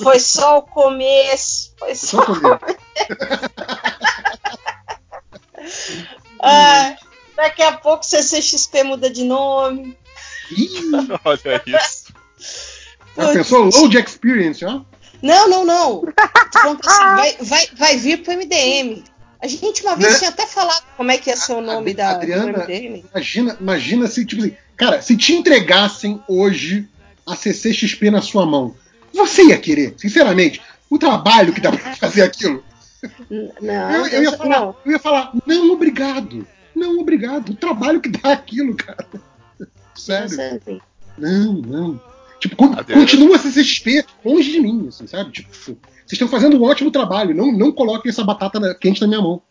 Foi 0.02 0.18
só 0.18 0.58
o 0.58 0.62
começo. 0.62 1.74
Foi 1.78 1.94
só, 1.94 2.24
só 2.24 2.32
o 2.32 2.40
começo. 2.40 2.64
ah, 6.42 6.96
daqui 7.36 7.62
a 7.62 7.72
pouco 7.72 8.04
CCXP 8.04 8.82
muda 8.84 9.10
de 9.10 9.24
nome. 9.24 9.98
Olha 11.24 11.62
isso. 11.66 12.12
Já 13.20 13.32
pensou 13.32 13.64
load 13.64 13.98
experience, 13.98 14.64
ó? 14.64 14.82
Não, 15.22 15.48
não, 15.48 15.64
não. 15.64 16.02
assim, 16.16 16.78
vai, 17.16 17.36
vai, 17.40 17.68
vai 17.76 17.96
vir 17.96 18.22
pro 18.22 18.32
MDM. 18.32 19.02
A 19.42 19.46
gente 19.46 19.82
uma 19.82 19.96
vez 19.96 20.12
né? 20.12 20.18
tinha 20.18 20.30
até 20.30 20.46
falado 20.46 20.84
como 20.96 21.10
é 21.10 21.16
que 21.16 21.30
ia 21.30 21.36
ser 21.36 21.54
o 21.54 21.60
nome 21.60 21.94
da 21.94 22.10
Adriana. 22.10 22.66
Imagina, 22.68 23.56
imagina 23.58 24.06
se, 24.06 24.24
tipo 24.24 24.42
assim, 24.42 24.54
cara, 24.76 25.00
se 25.00 25.16
te 25.16 25.32
entregassem 25.32 26.22
hoje 26.28 26.86
a 27.26 27.34
CCXP 27.34 28.10
na 28.10 28.20
sua 28.20 28.44
mão, 28.44 28.74
você 29.12 29.44
ia 29.44 29.58
querer, 29.58 29.94
sinceramente, 29.96 30.60
o 30.90 30.98
trabalho 30.98 31.52
que 31.52 31.60
dá 31.60 31.72
pra 31.72 31.96
fazer 31.96 32.22
aquilo. 32.22 32.62
Não, 33.60 33.90
eu, 33.90 34.06
eu, 34.08 34.22
ia 34.24 34.32
falar, 34.32 34.60
não. 34.60 34.76
eu 34.84 34.92
ia 34.92 34.98
falar, 34.98 35.32
não, 35.46 35.72
obrigado. 35.72 36.46
Não, 36.74 36.98
obrigado. 36.98 37.50
O 37.50 37.56
trabalho 37.56 38.00
que 38.00 38.10
dá 38.10 38.32
aquilo, 38.32 38.76
cara. 38.76 39.06
Sério. 39.94 40.36
Não, 41.16 41.52
não. 41.54 42.00
Tipo, 42.40 42.56
continua 42.92 43.36
a 43.36 43.38
CCXP 43.38 44.04
longe 44.24 44.50
de 44.50 44.60
mim, 44.60 44.86
assim, 44.88 45.06
sabe? 45.06 45.30
Tipo, 45.30 45.54
vocês 45.54 45.78
estão 46.12 46.26
fazendo 46.26 46.58
um 46.58 46.64
ótimo 46.64 46.90
trabalho. 46.90 47.34
Não, 47.34 47.52
não 47.52 47.70
coloquem 47.70 48.08
essa 48.08 48.24
batata 48.24 48.74
quente 48.74 49.00
na 49.00 49.06
minha 49.06 49.20
mão. 49.20 49.42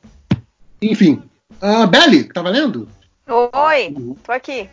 Enfim. 0.82 1.22
Uh, 1.62 1.88
Belly, 1.88 2.24
tá 2.26 2.42
valendo? 2.42 2.90
Oi, 3.28 3.96
tô 4.24 4.32
aqui. 4.32 4.70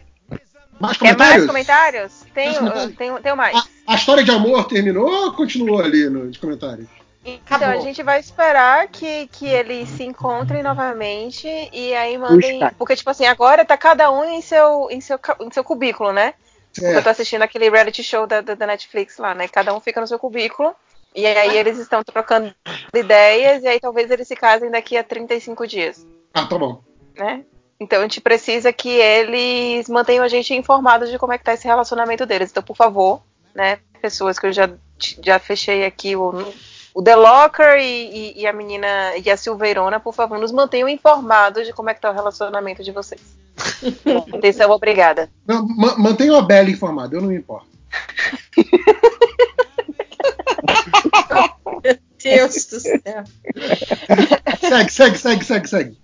Mais 0.80 0.96
comentários? 0.96 0.98
Quer 0.98 1.16
mais 1.16 1.46
comentários? 1.46 2.12
Tenho, 2.34 2.46
mais 2.46 2.58
comentários? 2.58 2.96
Tenho, 2.96 3.20
tenho 3.20 3.36
mais. 3.36 3.56
A, 3.56 3.92
a, 3.92 3.94
história 3.94 4.24
de 4.24 4.30
amor 4.30 4.64
terminou 4.64 5.08
ou 5.08 5.32
continuou 5.32 5.80
ali 5.80 6.08
nos 6.08 6.36
comentários? 6.36 6.86
Então 7.24 7.56
Acabou. 7.56 7.80
a 7.80 7.80
gente 7.80 8.02
vai 8.02 8.20
esperar 8.20 8.86
que, 8.88 9.26
que 9.32 9.46
eles 9.46 9.88
se 9.88 10.04
encontrem 10.04 10.62
novamente 10.62 11.48
e 11.72 11.94
aí 11.94 12.16
mandem. 12.16 12.60
Puxa. 12.60 12.74
Porque, 12.78 12.96
tipo 12.96 13.10
assim, 13.10 13.26
agora 13.26 13.64
tá 13.64 13.76
cada 13.76 14.10
um 14.12 14.24
em 14.24 14.40
seu, 14.40 14.88
em 14.90 15.00
seu, 15.00 15.18
em 15.40 15.50
seu 15.50 15.64
cubículo, 15.64 16.12
né? 16.12 16.34
É. 16.82 16.96
Eu 16.96 17.02
tô 17.02 17.08
assistindo 17.08 17.42
aquele 17.42 17.70
reality 17.70 18.02
show 18.02 18.26
da, 18.26 18.40
da, 18.40 18.66
Netflix 18.66 19.18
lá, 19.18 19.34
né? 19.34 19.48
Cada 19.48 19.74
um 19.74 19.80
fica 19.80 20.00
no 20.00 20.06
seu 20.06 20.18
cubículo. 20.18 20.74
E 21.14 21.26
aí 21.26 21.56
eles 21.56 21.78
estão 21.78 22.04
trocando 22.04 22.54
ideias 22.94 23.62
e 23.62 23.68
aí 23.68 23.80
talvez 23.80 24.10
eles 24.10 24.28
se 24.28 24.36
casem 24.36 24.70
daqui 24.70 24.98
a 24.98 25.04
35 25.04 25.66
dias. 25.66 26.06
Ah, 26.34 26.44
tá 26.44 26.58
bom. 26.58 26.82
Né? 27.16 27.42
Então 27.80 28.00
a 28.00 28.02
gente 28.02 28.20
precisa 28.20 28.72
que 28.72 28.90
eles 28.90 29.88
mantenham 29.88 30.22
a 30.22 30.28
gente 30.28 30.54
informados 30.54 31.10
de 31.10 31.18
como 31.18 31.32
é 31.32 31.38
que 31.38 31.44
tá 31.44 31.54
esse 31.54 31.66
relacionamento 31.66 32.26
deles. 32.26 32.50
Então, 32.50 32.62
por 32.62 32.76
favor, 32.76 33.22
né, 33.54 33.78
pessoas 34.00 34.38
que 34.38 34.46
eu 34.46 34.52
já, 34.52 34.68
já 35.22 35.38
fechei 35.38 35.86
aqui 35.86 36.14
o, 36.14 36.34
o 36.94 37.02
The 37.02 37.16
Locker 37.16 37.78
e, 37.78 38.34
e, 38.34 38.40
e 38.42 38.46
a 38.46 38.52
menina 38.52 39.16
e 39.16 39.30
a 39.30 39.36
Silveirona, 39.36 39.98
por 39.98 40.14
favor, 40.14 40.38
nos 40.38 40.52
mantenham 40.52 40.88
informados 40.88 41.66
de 41.66 41.72
como 41.72 41.88
é 41.88 41.94
que 41.94 42.00
tá 42.00 42.10
o 42.10 42.14
relacionamento 42.14 42.82
de 42.82 42.92
vocês. 42.92 43.45
Atenção, 44.34 44.70
obrigada. 44.70 45.30
Não, 45.46 45.66
mantenha 45.98 46.36
a 46.38 46.42
Bela 46.42 46.70
informada, 46.70 47.16
eu 47.16 47.20
não 47.20 47.28
me 47.28 47.36
importo. 47.36 47.68
Meu 51.82 51.98
Deus 52.22 52.66
do 52.66 52.80
céu. 52.80 53.24
segue, 54.60 54.90
segue, 54.90 55.18
segue, 55.18 55.44
segue, 55.44 55.68
segue. 55.68 55.98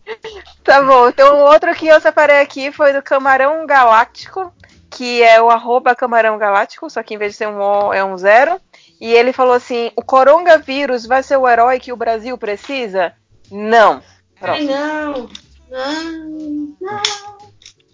Tá 0.62 0.82
bom, 0.82 1.08
então 1.08 1.38
o 1.38 1.50
outro 1.50 1.74
que 1.74 1.86
eu 1.86 2.00
separei 2.00 2.40
aqui 2.40 2.70
foi 2.70 2.92
do 2.92 3.02
Camarão 3.02 3.66
Galáctico, 3.66 4.52
que 4.90 5.22
é 5.22 5.40
o 5.42 5.50
arroba 5.50 5.96
Camarão 5.96 6.38
Galáctico, 6.38 6.88
só 6.88 7.02
que 7.02 7.14
em 7.14 7.18
vez 7.18 7.32
de 7.32 7.38
ser 7.38 7.48
um 7.48 7.58
O 7.58 7.92
é 7.92 8.04
um 8.04 8.16
zero. 8.16 8.60
E 9.00 9.12
ele 9.12 9.32
falou 9.32 9.54
assim: 9.54 9.90
o 9.96 10.02
coronavírus 10.02 11.06
vai 11.06 11.22
ser 11.22 11.36
o 11.36 11.48
herói 11.48 11.80
que 11.80 11.92
o 11.92 11.96
Brasil 11.96 12.38
precisa? 12.38 13.12
Não. 13.50 14.00
Ai, 14.40 14.64
não. 14.64 15.28
Não, 15.68 16.76
não. 16.80 17.41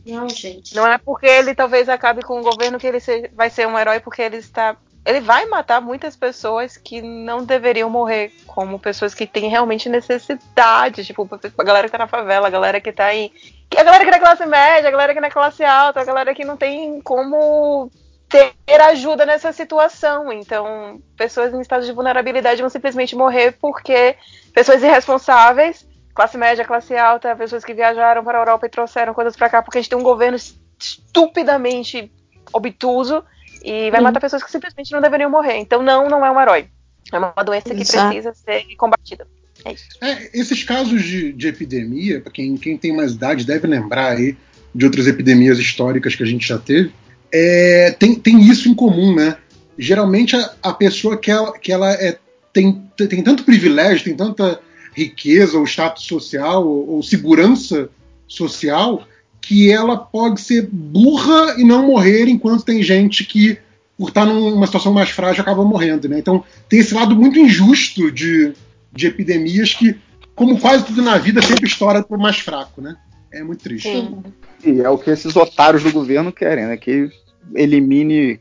Não, 0.09 0.29
gente. 0.29 0.75
Não 0.75 0.87
é 0.87 0.97
porque 0.97 1.27
ele 1.27 1.55
talvez 1.55 1.89
acabe 1.89 2.23
com 2.23 2.41
o 2.41 2.43
governo 2.43 2.79
que 2.79 2.87
ele 2.87 2.99
vai 3.35 3.51
ser 3.51 3.67
um 3.67 3.79
herói, 3.79 4.01
porque 4.01 4.23
ele 4.23 4.39
está. 4.39 4.77
Ele 5.05 5.21
vai 5.21 5.47
matar 5.47 5.81
muitas 5.81 6.17
pessoas 6.17 6.77
que 6.77 7.01
não 7.01 7.45
deveriam 7.45 7.89
morrer, 7.89 8.33
como 8.47 8.79
pessoas 8.79 9.15
que 9.15 9.27
têm 9.27 9.49
realmente 9.49 9.89
necessidade, 9.89 11.05
tipo, 11.05 11.29
a 11.57 11.65
galera 11.65 11.87
que 11.87 11.93
tá 11.93 11.99
na 11.99 12.07
favela, 12.07 12.47
a 12.47 12.51
galera 12.51 12.81
que 12.81 12.93
tá 12.93 13.07
aí. 13.07 13.33
A 13.77 13.83
galera 13.83 14.05
que 14.05 14.11
é 14.11 14.19
classe 14.19 14.47
média, 14.47 14.89
a 14.89 14.91
galera 14.91 15.13
que 15.13 15.19
é 15.19 15.31
classe 15.31 15.65
alta, 15.65 16.01
a 16.01 16.05
galera 16.05 16.35
que 16.35 16.45
não 16.45 16.57
tem 16.57 17.01
como 17.01 17.91
ter 18.29 18.81
ajuda 18.81 19.25
nessa 19.25 19.53
situação. 19.53 20.33
Então, 20.33 21.01
pessoas 21.17 21.55
em 21.55 21.61
estado 21.61 21.85
de 21.85 21.93
vulnerabilidade 21.93 22.61
vão 22.61 22.71
simplesmente 22.71 23.17
morrer 23.17 23.53
porque 23.53 24.17
pessoas 24.53 24.83
irresponsáveis 24.83 25.88
classe 26.19 26.37
média, 26.37 26.65
classe 26.65 26.97
alta, 26.97 27.37
pessoas 27.37 27.65
que 27.65 27.73
viajaram 27.73 28.25
para 28.25 28.39
a 28.39 28.41
Europa 28.41 28.67
e 28.67 28.69
trouxeram 28.69 29.15
coisas 29.15 29.37
para 29.37 29.49
cá, 29.49 29.63
porque 29.63 29.79
a 29.79 29.81
gente 29.81 29.89
tem 29.89 29.97
um 29.97 30.03
governo 30.03 30.37
estupidamente 30.77 32.11
obtuso 32.53 33.23
e 33.63 33.89
vai 33.93 34.01
matar 34.01 34.19
pessoas 34.19 34.43
que 34.43 34.51
simplesmente 34.51 34.91
não 34.91 35.01
deveriam 35.01 35.31
morrer. 35.31 35.59
Então, 35.59 35.81
não, 35.81 36.09
não 36.09 36.27
é 36.27 36.31
um 36.33 36.41
herói. 36.41 36.67
É 37.13 37.19
uma 37.19 37.33
doença 37.45 37.73
que 37.73 37.83
Exato. 37.83 38.09
precisa 38.09 38.35
ser 38.35 38.65
combatida. 38.75 39.29
É 39.65 39.73
isso. 39.73 39.87
É, 40.01 40.37
esses 40.37 40.65
casos 40.65 41.05
de, 41.05 41.33
de 41.33 41.47
epidemia, 41.47 42.21
para 42.21 42.33
quem, 42.33 42.57
quem 42.57 42.77
tem 42.77 42.97
mais 42.97 43.13
idade 43.13 43.47
deve 43.47 43.69
lembrar 43.69 44.17
aí 44.17 44.37
de 44.75 44.85
outras 44.87 45.07
epidemias 45.07 45.61
históricas 45.61 46.17
que 46.17 46.25
a 46.25 46.27
gente 46.27 46.49
já 46.49 46.59
teve, 46.59 46.93
é, 47.33 47.95
tem, 47.97 48.17
tem 48.17 48.41
isso 48.41 48.69
em 48.69 48.75
comum, 48.75 49.15
né? 49.15 49.37
Geralmente 49.79 50.35
a, 50.35 50.53
a 50.65 50.73
pessoa 50.73 51.17
que 51.17 51.31
ela, 51.31 51.57
que 51.57 51.71
ela 51.71 51.93
é, 51.93 52.19
tem, 52.53 52.91
tem 52.97 53.23
tanto 53.23 53.45
privilégio, 53.45 54.03
tem 54.03 54.17
tanta 54.17 54.61
riqueza 54.99 55.57
ou 55.59 55.65
status 55.65 56.05
social 56.05 56.67
ou, 56.67 56.97
ou 56.97 57.03
segurança 57.03 57.89
social 58.27 59.07
que 59.41 59.71
ela 59.71 59.97
pode 59.97 60.41
ser 60.41 60.69
burra 60.71 61.55
e 61.57 61.65
não 61.65 61.87
morrer, 61.87 62.29
enquanto 62.29 62.65
tem 62.65 62.83
gente 62.83 63.25
que, 63.25 63.57
por 63.97 64.09
estar 64.09 64.27
numa 64.27 64.67
situação 64.67 64.93
mais 64.93 65.11
frágil, 65.11 65.43
acaba 65.43 65.65
morrendo. 65.65 66.09
Né? 66.09 66.19
Então 66.19 66.45
tem 66.69 66.81
esse 66.81 66.93
lado 66.93 67.15
muito 67.15 67.39
injusto 67.39 68.11
de, 68.11 68.53
de 68.93 69.07
epidemias 69.07 69.73
que, 69.73 69.97
como 70.35 70.61
quase 70.61 70.85
tudo 70.85 71.01
na 71.01 71.17
vida, 71.17 71.41
sempre 71.41 71.67
estoura 71.67 72.03
para 72.03 72.17
o 72.17 72.21
mais 72.21 72.39
fraco. 72.39 72.83
Né? 72.83 72.97
É 73.33 73.43
muito 73.43 73.63
triste. 73.63 73.89
Sim. 73.89 74.23
E 74.65 74.81
é 74.81 74.91
o 74.91 74.99
que 74.99 75.11
esses 75.11 75.35
otários 75.37 75.83
do 75.83 75.93
governo 75.93 76.33
querem, 76.33 76.67
né? 76.67 76.77
Que 76.77 77.09
elimine 77.55 78.41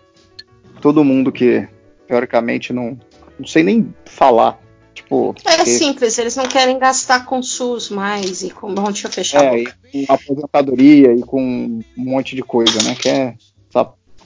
todo 0.81 1.03
mundo 1.03 1.31
que, 1.31 1.67
teoricamente, 2.07 2.73
não, 2.73 2.99
não 3.39 3.47
sei 3.47 3.63
nem 3.63 3.93
falar 4.05 4.59
Tipo, 5.07 5.35
é 5.45 5.55
porque... 5.55 5.71
simples, 5.71 6.17
eles 6.17 6.35
não 6.35 6.45
querem 6.45 6.77
gastar 6.77 7.25
com 7.25 7.41
SUS 7.41 7.89
mais 7.89 8.41
e 8.41 8.49
com. 8.49 8.73
Bom, 8.73 8.85
deixa 8.85 9.07
eu 9.07 9.11
fechar. 9.11 9.55
É, 9.55 9.63
e 9.93 10.05
com 10.05 10.13
aposentadoria 10.13 11.13
e 11.13 11.21
com 11.21 11.41
um 11.41 11.81
monte 11.95 12.35
de 12.35 12.41
coisa, 12.41 12.81
né? 12.83 12.93
Que 12.95 13.09
é. 13.09 13.35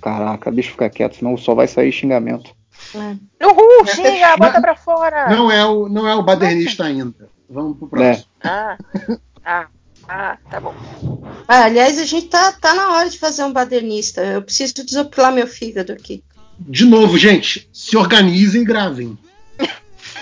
Caraca, 0.02 0.50
bicho 0.50 0.72
fica 0.72 0.90
quieto, 0.90 1.18
senão 1.18 1.38
só 1.38 1.54
vai 1.54 1.68
sair 1.68 1.92
xingamento. 1.92 2.56
É. 2.96 3.46
Uhul, 3.46 3.86
xinga, 3.86 4.36
bota 4.36 4.60
pra 4.60 4.76
fora! 4.76 5.30
Não 5.30 5.52
é 5.52 5.64
o, 5.64 5.88
não 5.88 6.08
é 6.08 6.16
o 6.16 6.24
badernista 6.24 6.86
ainda. 6.86 7.30
Vamos 7.48 7.78
pro 7.78 7.88
próximo. 7.88 8.26
É. 8.44 8.48
Ah, 8.48 8.78
ah, 9.46 9.68
ah, 10.08 10.38
tá 10.50 10.60
bom. 10.60 10.74
Ah, 11.48 11.66
aliás, 11.66 12.00
a 12.00 12.06
gente 12.06 12.28
tá, 12.28 12.52
tá 12.54 12.74
na 12.74 12.96
hora 12.96 13.10
de 13.10 13.20
fazer 13.20 13.44
um 13.44 13.54
badernista. 13.54 14.22
Eu 14.22 14.42
preciso 14.42 14.74
desopilar 14.84 15.32
meu 15.32 15.46
fígado 15.46 15.94
aqui. 15.94 16.24
De 16.60 16.86
novo, 16.86 17.18
gente, 17.18 17.70
se 17.72 17.96
organizem 17.96 18.64
e 18.64 18.66
gravem. 18.66 19.18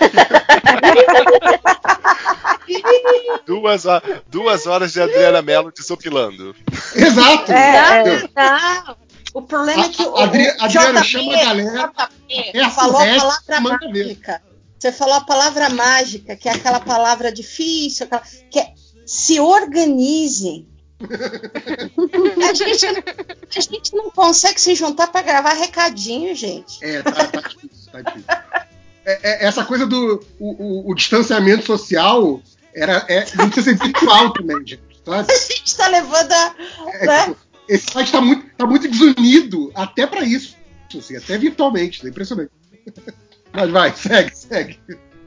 duas, 3.46 3.84
duas 4.28 4.66
horas 4.66 4.92
de 4.92 5.00
Adriana 5.00 5.40
Mello 5.42 5.72
desopilando. 5.76 6.54
Exato! 6.94 7.50
É, 7.52 7.76
é, 7.76 8.28
não. 8.34 8.96
O 9.32 9.42
problema 9.42 9.82
a, 9.82 9.86
é 9.86 9.88
que 9.88 10.02
o, 10.02 10.16
Adri, 10.16 10.48
Adriana 10.58 11.04
chama 11.04 11.34
a 11.34 11.44
galera. 11.44 11.92
É 12.28 12.68
falou 12.70 13.00
a 13.00 13.06
palavra 13.06 13.60
mágica. 13.60 14.42
Você 14.78 14.92
falou 14.92 15.14
a 15.14 15.20
palavra 15.20 15.70
mágica, 15.70 16.36
que 16.36 16.48
é 16.48 16.52
aquela 16.52 16.80
palavra 16.80 17.30
difícil, 17.30 18.06
aquela, 18.06 18.22
que 18.50 18.58
é 18.58 18.72
se 19.06 19.38
organizem. 19.38 20.66
a, 22.48 22.54
gente, 22.54 22.86
a 22.86 23.60
gente 23.60 23.94
não 23.94 24.10
consegue 24.10 24.60
se 24.60 24.74
juntar 24.74 25.06
para 25.08 25.22
gravar 25.22 25.54
recadinho, 25.54 26.34
gente. 26.34 26.84
É, 26.84 27.02
tá, 27.02 27.26
tá 27.26 27.40
difícil, 27.40 27.92
tá 27.92 28.02
difícil. 28.02 28.69
É, 29.04 29.44
é, 29.44 29.46
essa 29.46 29.64
coisa 29.64 29.86
do 29.86 30.24
o, 30.38 30.50
o, 30.50 30.90
o, 30.90 30.94
distanciamento 30.94 31.64
social 31.64 32.42
era, 32.74 33.04
é, 33.08 33.24
não 33.34 33.48
precisa 33.48 33.76
ser 33.76 33.84
virtual 33.84 34.32
também, 34.32 34.58
gente. 34.66 34.82
Sabe? 35.04 35.32
A 35.32 35.36
gente 35.36 35.66
está 35.66 35.88
levando 35.88 36.32
a. 36.32 36.54
É, 36.94 37.06
né? 37.06 37.24
Tipo, 37.24 37.36
esse 37.68 37.90
site 37.90 38.06
está 38.06 38.20
muito, 38.20 38.46
tá 38.56 38.66
muito 38.66 38.88
desunido 38.88 39.70
até 39.74 40.06
para 40.06 40.24
isso. 40.24 40.56
Assim, 40.96 41.16
até 41.16 41.38
virtualmente, 41.38 42.04
é 42.04 42.10
impressionante. 42.10 42.50
Mas 43.52 43.70
vai, 43.70 43.94
segue, 43.94 44.36
segue. 44.36 44.78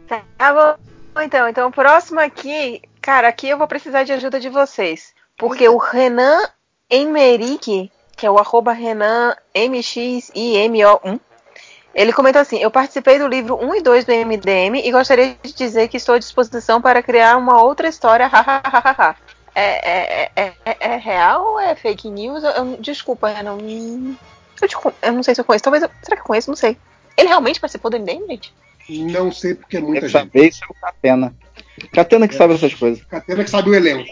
Tá 0.08 0.24
bom, 0.54 1.22
então. 1.22 1.48
Então, 1.48 1.70
o 1.70 1.72
próximo 1.72 2.20
aqui, 2.20 2.82
cara, 3.02 3.28
aqui 3.28 3.50
eu 3.50 3.58
vou 3.58 3.68
precisar 3.68 4.04
de 4.04 4.12
ajuda 4.12 4.40
de 4.40 4.50
vocês. 4.50 5.14
Porque 5.38 5.68
o 5.68 5.78
Renan 5.78 6.48
Emerick, 6.90 7.92
que 8.16 8.26
é 8.26 8.32
o 8.32 8.38
arroba 8.38 8.72
Renan 8.72 9.36
MXIMO1, 9.56 11.20
ele 11.94 12.12
comentou 12.12 12.42
assim: 12.42 12.58
Eu 12.58 12.72
participei 12.72 13.20
do 13.20 13.28
livro 13.28 13.56
1 13.56 13.76
e 13.76 13.82
2 13.82 14.06
do 14.06 14.12
MDM 14.12 14.80
e 14.84 14.92
gostaria 14.92 15.36
de 15.44 15.54
dizer 15.54 15.88
que 15.88 15.98
estou 15.98 16.16
à 16.16 16.20
disposição 16.20 16.82
para 16.82 17.04
criar 17.04 17.38
uma 17.38 17.62
outra 17.62 17.88
história. 17.88 18.30
É, 19.56 19.62
é, 19.62 20.32
é, 20.36 20.54
é, 20.66 20.78
é, 20.80 20.96
real 20.98 21.46
ou 21.46 21.60
é 21.60 21.76
fake 21.76 22.10
news? 22.10 22.44
Eu, 22.44 22.78
desculpa, 22.80 23.28
Renan. 23.28 23.60
Eu, 24.60 24.68
te, 24.68 24.76
eu, 25.04 25.14
não 25.14 25.22
sei 25.22 25.36
se 25.36 25.42
eu 25.42 25.46
conheço, 25.46 25.64
talvez. 25.64 25.84
Eu, 25.84 25.92
será 26.02 26.18
que 26.18 26.24
eu 26.24 26.28
conheço? 26.28 26.50
Não 26.50 26.56
sei. 26.56 26.76
Ele 27.16 27.28
realmente 27.28 27.60
participou 27.60 27.92
do 27.92 28.00
MDM, 28.00 28.28
gente? 28.28 28.52
Não 28.90 29.32
sei 29.32 29.54
porque 29.54 29.78
é 29.78 29.80
muita 29.80 30.08
Essa 30.08 30.22
gente. 30.22 30.32
vez 30.32 30.60
é 30.62 30.66
o 30.68 30.74
Catena. 30.74 31.36
Catena 31.94 32.28
que 32.28 32.34
é. 32.34 32.38
sabe 32.38 32.56
essas 32.56 32.74
coisas. 32.74 33.04
Catena 33.06 33.44
que 33.44 33.50
sabe 33.50 33.70
o 33.70 33.76
elenco. 33.76 34.10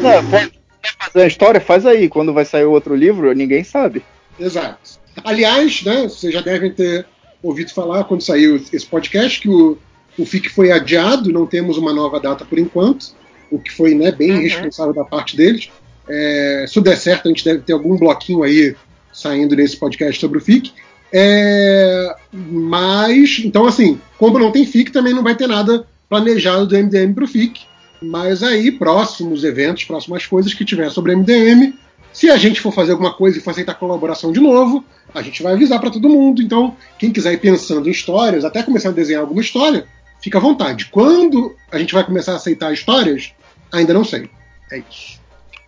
Não, 0.00 0.30
pode, 0.30 0.50
quer 0.80 0.94
fazer 0.98 1.24
a 1.24 1.26
história? 1.26 1.60
Faz 1.60 1.84
aí. 1.84 2.08
Quando 2.08 2.32
vai 2.32 2.44
sair 2.44 2.64
o 2.64 2.70
outro 2.70 2.94
livro, 2.94 3.32
ninguém 3.32 3.64
sabe. 3.64 4.04
Exato. 4.38 5.01
Aliás, 5.24 5.82
né, 5.82 6.02
vocês 6.02 6.32
já 6.32 6.40
devem 6.40 6.70
ter 6.70 7.06
ouvido 7.42 7.72
falar 7.72 8.04
quando 8.04 8.22
saiu 8.22 8.56
esse 8.72 8.86
podcast 8.86 9.40
que 9.40 9.48
o, 9.48 9.76
o 10.18 10.24
FIC 10.24 10.48
foi 10.48 10.70
adiado, 10.70 11.32
não 11.32 11.46
temos 11.46 11.76
uma 11.76 11.92
nova 11.92 12.20
data 12.20 12.44
por 12.44 12.58
enquanto, 12.58 13.14
o 13.50 13.58
que 13.58 13.70
foi 13.70 13.94
né, 13.94 14.10
bem 14.12 14.32
uhum. 14.32 14.42
responsável 14.42 14.94
da 14.94 15.04
parte 15.04 15.36
deles. 15.36 15.70
É, 16.08 16.64
se 16.68 16.80
der 16.80 16.96
certo, 16.96 17.26
a 17.26 17.28
gente 17.28 17.44
deve 17.44 17.60
ter 17.60 17.72
algum 17.72 17.96
bloquinho 17.96 18.42
aí 18.42 18.74
saindo 19.12 19.54
nesse 19.54 19.76
podcast 19.76 20.20
sobre 20.20 20.38
o 20.38 20.40
FIC. 20.40 20.72
É, 21.12 22.14
mas, 22.32 23.42
então, 23.44 23.66
assim, 23.66 24.00
como 24.18 24.38
não 24.38 24.50
tem 24.50 24.64
FIC, 24.64 24.90
também 24.90 25.12
não 25.12 25.22
vai 25.22 25.36
ter 25.36 25.46
nada 25.46 25.86
planejado 26.08 26.66
do 26.66 26.76
MDM 26.76 27.12
para 27.12 27.24
o 27.24 27.28
FIC. 27.28 27.60
Mas 28.00 28.42
aí, 28.42 28.72
próximos 28.72 29.44
eventos, 29.44 29.84
próximas 29.84 30.26
coisas 30.26 30.52
que 30.54 30.64
tiver 30.64 30.90
sobre 30.90 31.14
MDM, 31.14 31.74
se 32.12 32.30
a 32.30 32.36
gente 32.36 32.60
for 32.60 32.72
fazer 32.72 32.92
alguma 32.92 33.14
coisa 33.14 33.38
e 33.38 33.40
for 33.40 33.50
aceitar 33.50 33.74
colaboração 33.74 34.32
de 34.32 34.40
novo, 34.40 34.84
a 35.14 35.22
gente 35.22 35.42
vai 35.42 35.54
avisar 35.54 35.80
para 35.80 35.90
todo 35.90 36.08
mundo. 36.08 36.42
Então, 36.42 36.76
quem 36.98 37.12
quiser 37.12 37.32
ir 37.32 37.38
pensando 37.38 37.88
em 37.88 37.92
histórias, 37.92 38.44
até 38.44 38.62
começar 38.62 38.90
a 38.90 38.92
desenhar 38.92 39.22
alguma 39.22 39.40
história, 39.40 39.86
fica 40.20 40.38
à 40.38 40.40
vontade. 40.40 40.86
Quando 40.86 41.56
a 41.70 41.78
gente 41.78 41.94
vai 41.94 42.04
começar 42.04 42.32
a 42.32 42.36
aceitar 42.36 42.72
histórias, 42.72 43.32
ainda 43.72 43.94
não 43.94 44.04
sei. 44.04 44.30
É 44.70 44.78
isso. 44.78 45.20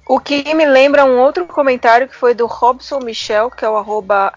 O 0.06 0.20
que 0.20 0.54
me 0.54 0.66
lembra 0.66 1.04
um 1.04 1.18
outro 1.18 1.46
comentário 1.46 2.06
que 2.06 2.14
foi 2.14 2.34
do 2.34 2.46
Robson 2.46 2.98
Michel, 3.00 3.50
que 3.50 3.64
é 3.64 3.68
o 3.68 3.76
arroba 3.76 4.34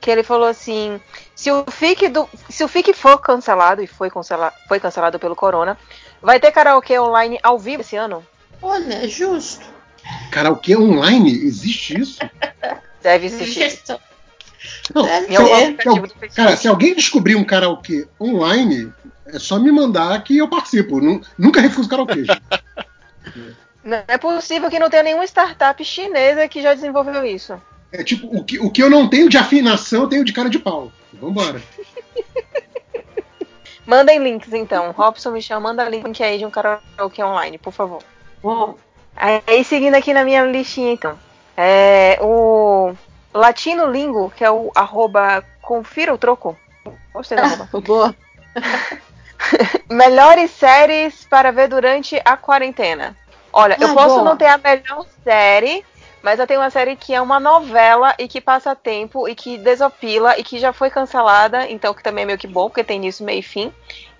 que 0.00 0.10
ele 0.10 0.22
falou 0.22 0.48
assim: 0.48 1.00
se 1.34 1.50
o 1.50 1.64
FIC, 1.70 2.08
do, 2.08 2.28
se 2.48 2.62
o 2.64 2.68
FIC 2.68 2.92
for 2.92 3.18
cancelado, 3.18 3.82
e 3.82 3.86
foi, 3.86 4.10
cancela, 4.10 4.52
foi 4.68 4.80
cancelado 4.80 5.18
pelo 5.18 5.36
Corona, 5.36 5.78
vai 6.20 6.38
ter 6.38 6.52
karaokê 6.52 6.98
online 6.98 7.38
ao 7.42 7.58
vivo 7.58 7.82
esse 7.82 7.96
ano? 7.96 8.24
Olha, 8.62 9.04
é 9.04 9.08
justo. 9.08 9.64
Karaokê 10.30 10.76
online? 10.76 11.30
Existe 11.30 12.00
isso? 12.00 12.18
Deve 13.02 13.26
existir. 13.26 13.80
Não, 14.94 15.04
Deve 15.04 15.26
se, 15.26 16.28
se, 16.28 16.36
cara, 16.36 16.56
se 16.56 16.68
alguém 16.68 16.94
descobrir 16.94 17.34
um 17.34 17.44
karaokê 17.44 18.06
online, 18.20 18.92
é 19.26 19.38
só 19.38 19.58
me 19.58 19.72
mandar 19.72 20.22
que 20.22 20.36
eu 20.36 20.48
participo. 20.48 21.00
Nunca 21.38 21.60
refuso 21.60 21.88
karaokê. 21.88 22.24
Não 23.82 24.02
é 24.06 24.18
possível 24.18 24.68
que 24.68 24.78
não 24.78 24.90
tenha 24.90 25.02
nenhuma 25.02 25.24
startup 25.24 25.82
chinesa 25.82 26.46
que 26.46 26.60
já 26.60 26.74
desenvolveu 26.74 27.24
isso. 27.24 27.60
É 27.90 28.04
tipo, 28.04 28.26
o 28.26 28.44
que, 28.44 28.58
o 28.58 28.70
que 28.70 28.82
eu 28.82 28.90
não 28.90 29.08
tenho 29.08 29.28
de 29.28 29.38
afinação, 29.38 30.02
eu 30.02 30.08
tenho 30.08 30.24
de 30.24 30.34
cara 30.34 30.50
de 30.50 30.58
pau. 30.58 30.92
Vambora. 31.14 31.62
Mandem 33.86 34.22
links 34.22 34.52
então. 34.52 34.90
Robson 34.92 35.32
Michel, 35.32 35.60
manda 35.60 35.88
link 35.88 36.22
aí 36.22 36.38
de 36.38 36.44
um 36.44 36.50
karaokê 36.50 37.24
online, 37.24 37.56
por 37.56 37.72
favor. 37.72 38.02
Bom. 38.42 38.76
Aí 39.16 39.64
seguindo 39.64 39.94
aqui 39.94 40.14
na 40.14 40.24
minha 40.24 40.44
listinha 40.44 40.92
então. 40.92 41.18
É, 41.56 42.18
o 42.22 42.94
Latino 43.34 43.90
Lingo, 43.90 44.32
que 44.34 44.44
é 44.44 44.50
o 44.50 44.70
arroba 44.74 45.44
confira 45.60 46.14
o 46.14 46.18
troco. 46.18 46.56
Gostei 47.12 47.36
da 47.36 47.44
arroba. 47.44 47.68
Boa. 47.80 48.16
Melhores 49.90 50.50
séries 50.50 51.26
para 51.28 51.50
ver 51.50 51.68
durante 51.68 52.20
a 52.24 52.36
quarentena. 52.36 53.16
Olha, 53.52 53.76
ah, 53.78 53.82
eu 53.82 53.94
posso 53.94 54.16
boa. 54.16 54.22
não 54.22 54.36
ter 54.36 54.46
a 54.46 54.58
melhor 54.58 55.04
série, 55.24 55.84
mas 56.22 56.38
eu 56.38 56.46
tenho 56.46 56.60
uma 56.60 56.70
série 56.70 56.94
que 56.94 57.12
é 57.14 57.20
uma 57.20 57.40
novela 57.40 58.14
e 58.18 58.28
que 58.28 58.40
passa 58.40 58.76
tempo 58.76 59.28
e 59.28 59.34
que 59.34 59.58
desopila 59.58 60.38
e 60.38 60.44
que 60.44 60.58
já 60.58 60.72
foi 60.72 60.88
cancelada, 60.88 61.68
então 61.68 61.92
que 61.92 62.02
também 62.02 62.22
é 62.22 62.26
meio 62.26 62.38
que 62.38 62.46
bom, 62.46 62.68
porque 62.68 62.84
tem 62.84 62.98
início, 62.98 63.24
meio 63.24 63.40
e 63.40 63.42
fim, 63.42 63.72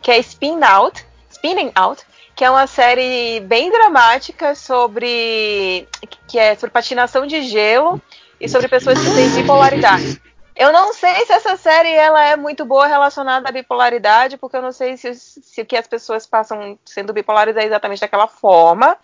que 0.03 0.11
é 0.11 0.19
Spin 0.19 0.63
Out, 0.65 1.07
Spinning 1.31 1.71
Out, 1.75 2.05
que 2.41 2.45
é 2.47 2.51
uma 2.51 2.67
série 2.67 3.39
bem 3.41 3.71
dramática 3.71 4.55
sobre 4.55 5.87
que 6.27 6.39
é 6.39 6.55
sobre 6.55 6.71
patinação 6.71 7.27
de 7.27 7.43
gelo 7.43 8.01
e 8.41 8.49
sobre 8.49 8.67
pessoas 8.67 8.99
que 8.99 9.15
têm 9.15 9.29
bipolaridade. 9.29 10.23
Eu 10.57 10.73
não 10.73 10.95
sei 10.95 11.27
se 11.27 11.35
essa 11.35 11.55
série 11.59 11.93
ela 11.93 12.25
é 12.25 12.37
muito 12.37 12.65
boa 12.65 12.87
relacionada 12.87 13.47
à 13.47 13.53
bipolaridade, 13.53 14.39
porque 14.39 14.57
eu 14.57 14.63
não 14.63 14.73
sei 14.73 14.97
se, 14.97 15.15
se 15.15 15.61
o 15.61 15.67
que 15.67 15.77
as 15.77 15.87
pessoas 15.87 16.27
passam 16.27 16.79
sendo 16.83 17.13
bipolares 17.13 17.55
é 17.59 17.67
exatamente 17.67 18.01
daquela 18.01 18.27
forma. 18.27 18.97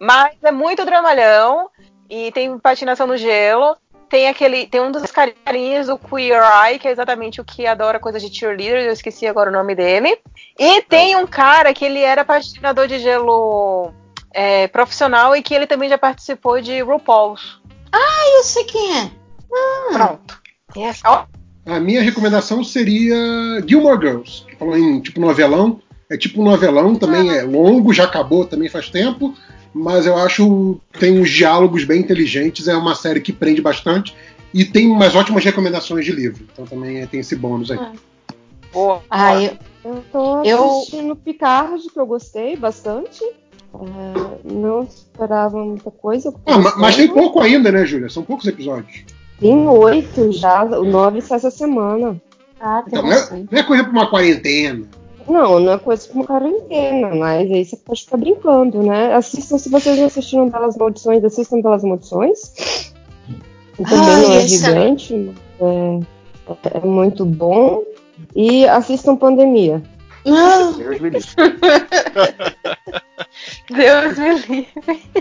Mas 0.00 0.34
é 0.42 0.50
muito 0.50 0.82
dramalhão 0.86 1.68
e 2.08 2.32
tem 2.32 2.58
patinação 2.58 3.06
no 3.06 3.18
gelo. 3.18 3.76
Tem 4.10 4.28
aquele, 4.28 4.66
tem 4.66 4.80
um 4.80 4.90
dos 4.90 5.08
carinhas 5.12 5.86
do 5.86 5.96
Queer 5.96 6.42
Eye, 6.42 6.80
que 6.80 6.88
é 6.88 6.90
exatamente 6.90 7.40
o 7.40 7.44
que 7.44 7.64
adora 7.64 8.00
coisa 8.00 8.18
de 8.18 8.28
cheerleader, 8.28 8.84
eu 8.84 8.92
esqueci 8.92 9.24
agora 9.24 9.50
o 9.50 9.52
nome 9.52 9.76
dele. 9.76 10.18
E 10.58 10.82
tem 10.82 11.14
um 11.14 11.28
cara 11.28 11.72
que 11.72 11.84
ele 11.84 12.00
era 12.00 12.24
patinador 12.24 12.88
de 12.88 12.98
gelo 12.98 13.92
é, 14.34 14.66
profissional 14.66 15.36
e 15.36 15.42
que 15.42 15.54
ele 15.54 15.64
também 15.64 15.88
já 15.88 15.96
participou 15.96 16.60
de 16.60 16.80
RuPaul's. 16.80 17.60
Ah, 17.92 18.36
eu 18.36 18.42
sei 18.42 18.64
quem 18.64 18.98
é. 18.98 19.10
Ah. 19.52 19.92
Pronto. 19.92 20.42
Yes. 20.76 21.02
Oh. 21.06 21.24
A 21.70 21.78
minha 21.78 22.02
recomendação 22.02 22.64
seria 22.64 23.14
Gilmore 23.64 24.00
Girls, 24.00 24.44
que 24.44 24.56
falou 24.56 24.76
em 24.76 25.00
tipo 25.00 25.20
novelão. 25.20 25.80
É 26.10 26.16
tipo 26.16 26.40
um 26.40 26.44
novelão, 26.44 26.96
também 26.96 27.30
é 27.30 27.42
longo, 27.42 27.92
já 27.92 28.02
acabou 28.02 28.44
também 28.44 28.68
faz 28.68 28.90
tempo, 28.90 29.32
mas 29.72 30.06
eu 30.06 30.16
acho 30.16 30.80
tem 30.98 31.20
uns 31.20 31.30
diálogos 31.30 31.84
bem 31.84 32.00
inteligentes, 32.00 32.68
é 32.68 32.76
uma 32.76 32.94
série 32.94 33.20
que 33.20 33.32
prende 33.32 33.60
bastante 33.60 34.14
e 34.52 34.64
tem 34.64 34.88
umas 34.88 35.14
ótimas 35.14 35.44
recomendações 35.44 36.04
de 36.04 36.12
livro. 36.12 36.44
Então 36.52 36.66
também 36.66 37.06
tem 37.06 37.20
esse 37.20 37.36
bônus 37.36 37.70
aí. 37.70 37.78
Ah. 37.80 37.92
Boa. 38.72 39.02
Ah, 39.10 39.42
eu, 39.42 39.56
eu 39.84 40.04
tô 40.12 40.34
assistindo 40.36 41.08
eu... 41.10 41.16
Picard, 41.16 41.82
que 41.88 41.98
eu 41.98 42.06
gostei 42.06 42.56
bastante. 42.56 43.22
É, 43.72 44.52
não 44.52 44.82
esperava 44.82 45.64
muita 45.64 45.90
coisa. 45.90 46.34
Ah, 46.46 46.58
mas, 46.58 46.76
mas 46.76 46.96
tem 46.96 47.08
pouco 47.08 47.40
ainda, 47.40 47.70
né, 47.70 47.84
Júlia? 47.86 48.08
São 48.08 48.22
poucos 48.22 48.46
episódios. 48.46 49.04
Tem 49.38 49.68
oito 49.68 50.32
já, 50.32 50.64
o 50.64 50.84
nove 50.84 51.20
sai 51.20 51.38
essa 51.38 51.50
semana. 51.50 52.20
Ah, 52.60 52.82
então, 52.86 53.02
não 53.02 53.12
é, 53.12 53.44
não 53.50 53.58
é 53.58 53.62
coisa 53.62 53.84
pra 53.84 53.92
uma 53.92 54.10
quarentena. 54.10 54.86
Não, 55.28 55.60
não 55.60 55.72
é 55.72 55.78
coisa 55.78 56.08
pra 56.08 56.16
uma 56.16 56.26
quarentena, 56.26 57.14
mas 57.14 57.50
aí 57.50 57.64
você 57.64 57.76
pode 57.76 58.04
ficar 58.04 58.16
brincando, 58.16 58.82
né? 58.82 59.14
Assistam, 59.14 59.58
se 59.58 59.68
vocês 59.68 59.98
não 59.98 60.06
assistiram 60.06 60.48
Belas 60.48 60.76
Maldições, 60.76 61.24
assistam 61.24 61.60
Belas 61.60 61.84
Maldições. 61.84 62.40
Também 63.76 63.98
ah, 63.98 64.18
não 64.18 64.32
é 64.32 64.46
gigante, 64.46 65.34
é, 65.60 66.00
é 66.74 66.80
muito 66.80 67.24
bom. 67.24 67.82
E 68.34 68.66
assistam 68.68 69.16
Pandemia. 69.16 69.82
Não. 70.24 70.72
Deus 70.74 71.00
me 71.00 71.10
livre. 71.10 71.28
Deus 73.70 74.18
me 74.18 74.34
livre. 74.34 74.68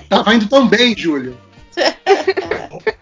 Tava 0.10 0.36
indo 0.36 0.50
tão 0.50 0.68
bem, 0.68 0.98
Júlio. 0.98 1.38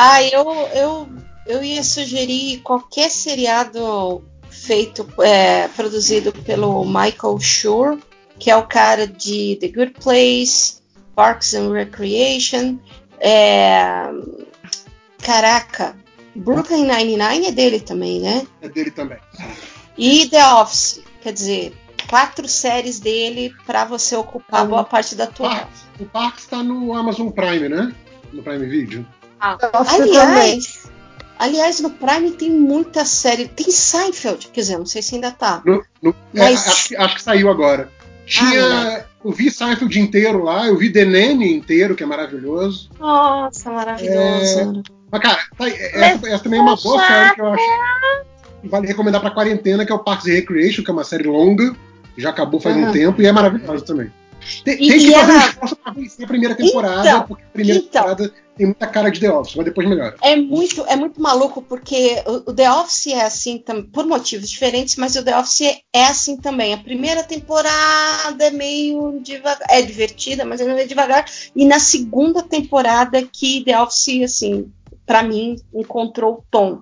Ah, 0.00 0.22
eu, 0.22 0.44
eu, 0.74 1.08
eu 1.44 1.64
ia 1.64 1.82
sugerir 1.82 2.58
qualquer 2.58 3.10
seriado 3.10 4.22
feito, 4.68 5.08
é, 5.22 5.66
produzido 5.68 6.30
pelo 6.30 6.84
Michael 6.84 7.40
Schur, 7.40 7.98
que 8.38 8.50
é 8.50 8.56
o 8.56 8.66
cara 8.66 9.06
de 9.06 9.56
The 9.58 9.68
Good 9.68 9.94
Place, 9.98 10.74
Parks 11.16 11.54
and 11.54 11.72
Recreation. 11.72 12.76
É, 13.18 14.10
caraca, 15.22 15.96
Brooklyn 16.36 16.84
Nine-Nine 16.84 17.46
é 17.46 17.50
dele 17.50 17.80
também, 17.80 18.20
né? 18.20 18.46
É 18.60 18.68
dele 18.68 18.90
também. 18.90 19.16
E 19.96 20.28
The 20.28 20.46
Office, 20.52 21.02
quer 21.22 21.32
dizer, 21.32 21.74
quatro 22.06 22.46
séries 22.46 23.00
dele 23.00 23.54
para 23.66 23.86
você 23.86 24.16
ocupar 24.16 24.66
boa 24.66 24.84
parte 24.84 25.14
da 25.14 25.26
tua. 25.26 25.48
Parks, 25.48 25.86
o 25.98 26.04
Parks 26.04 26.44
está 26.44 26.62
no 26.62 26.94
Amazon 26.94 27.30
Prime, 27.30 27.70
né? 27.70 27.94
No 28.34 28.42
Prime 28.42 28.66
Video. 28.66 29.06
Ah, 29.40 29.56
aliás, 29.88 30.90
aliás, 31.38 31.80
no 31.80 31.90
Prime 31.90 32.32
tem 32.32 32.50
muita 32.50 33.04
série. 33.04 33.48
Tem 33.48 33.70
Seinfeld, 33.70 34.48
quer 34.48 34.60
dizer, 34.60 34.78
não 34.78 34.86
sei 34.86 35.02
se 35.02 35.14
ainda 35.14 35.30
tá. 35.30 35.62
No, 35.64 35.82
no, 36.02 36.10
é, 36.10 36.14
mas... 36.34 36.66
é, 36.66 36.70
acho, 36.70 37.02
acho, 37.02 37.14
que 37.16 37.22
saiu 37.22 37.50
agora. 37.50 37.90
Tinha. 38.26 38.64
Ah, 38.64 39.04
eu 39.24 39.32
vi 39.32 39.50
Seinfeld 39.50 39.98
inteiro 39.98 40.42
lá, 40.42 40.66
eu 40.66 40.76
vi 40.76 40.92
The 40.92 41.04
Nanny 41.04 41.54
inteiro, 41.54 41.94
que 41.94 42.02
é 42.02 42.06
maravilhoso. 42.06 42.90
Nossa, 42.98 43.70
maravilhoso. 43.70 44.60
É... 44.60 44.98
Mas, 45.10 45.22
cara, 45.22 45.38
tá, 45.56 45.68
essa, 45.68 46.28
essa, 46.28 46.44
também 46.44 46.60
é 46.60 46.62
uma 46.62 46.76
boa 46.76 47.06
série 47.06 47.34
que 47.34 47.40
eu 47.40 47.46
acho. 47.46 47.64
Vale 48.64 48.86
recomendar 48.86 49.20
pra 49.20 49.30
quarentena, 49.30 49.86
que 49.86 49.92
é 49.92 49.94
o 49.94 50.00
Parks 50.00 50.26
and 50.26 50.32
Recreation, 50.32 50.82
que 50.82 50.90
é 50.90 50.92
uma 50.92 51.04
série 51.04 51.26
longa, 51.26 51.74
já 52.16 52.30
acabou 52.30 52.60
faz 52.60 52.76
uhum. 52.76 52.88
um 52.88 52.92
tempo, 52.92 53.22
e 53.22 53.26
é 53.26 53.32
maravilhoso 53.32 53.84
também. 53.84 54.12
Tem, 54.64 54.76
tem 54.76 54.88
que 54.88 55.12
fazer 55.12 55.12
ela... 55.14 55.34
um 55.34 55.38
esforço 55.38 55.76
pra 55.76 55.92
vencer 55.92 56.24
a 56.24 56.28
primeira 56.28 56.54
temporada, 56.54 57.08
então, 57.08 57.22
porque 57.22 57.42
a 57.42 57.52
primeira 57.52 57.78
então, 57.78 58.02
temporada 58.02 58.34
tem 58.58 58.66
muita 58.66 58.88
cara 58.88 59.08
de 59.08 59.20
The 59.20 59.32
Office, 59.32 59.54
mas 59.54 59.64
depois 59.64 59.88
melhora. 59.88 60.16
É 60.20 60.34
muito, 60.34 60.84
é 60.86 60.96
muito 60.96 61.22
maluco, 61.22 61.62
porque 61.62 62.22
o, 62.26 62.50
o 62.50 62.54
The 62.54 62.70
Office 62.72 63.06
é 63.06 63.22
assim 63.22 63.62
por 63.92 64.04
motivos 64.04 64.50
diferentes, 64.50 64.96
mas 64.96 65.14
o 65.14 65.24
The 65.24 65.38
Office 65.38 65.60
é, 65.60 65.78
é 65.94 66.04
assim 66.06 66.36
também. 66.36 66.74
A 66.74 66.78
primeira 66.78 67.22
temporada 67.22 68.44
é 68.44 68.50
meio 68.50 69.20
devagar, 69.22 69.66
é 69.70 69.80
divertida, 69.80 70.44
mas 70.44 70.60
é 70.60 70.84
devagar. 70.84 71.24
E 71.54 71.64
na 71.64 71.78
segunda 71.78 72.42
temporada 72.42 73.22
que 73.22 73.62
The 73.64 73.80
Office, 73.80 74.24
assim, 74.24 74.72
para 75.06 75.22
mim, 75.22 75.56
encontrou 75.72 76.34
o 76.34 76.44
tom. 76.50 76.80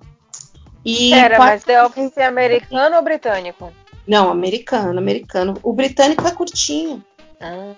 E 0.83 1.11
Pera, 1.11 1.37
mas 1.37 1.63
The 1.63 1.83
Office 1.85 2.17
é 2.17 2.25
americano 2.25 2.95
ou 2.95 3.03
britânico? 3.03 3.71
Não, 4.07 4.31
americano, 4.31 4.97
americano. 4.97 5.59
O 5.61 5.73
britânico 5.73 6.25
é 6.25 6.31
curtinho. 6.31 7.03
Ah. 7.39 7.73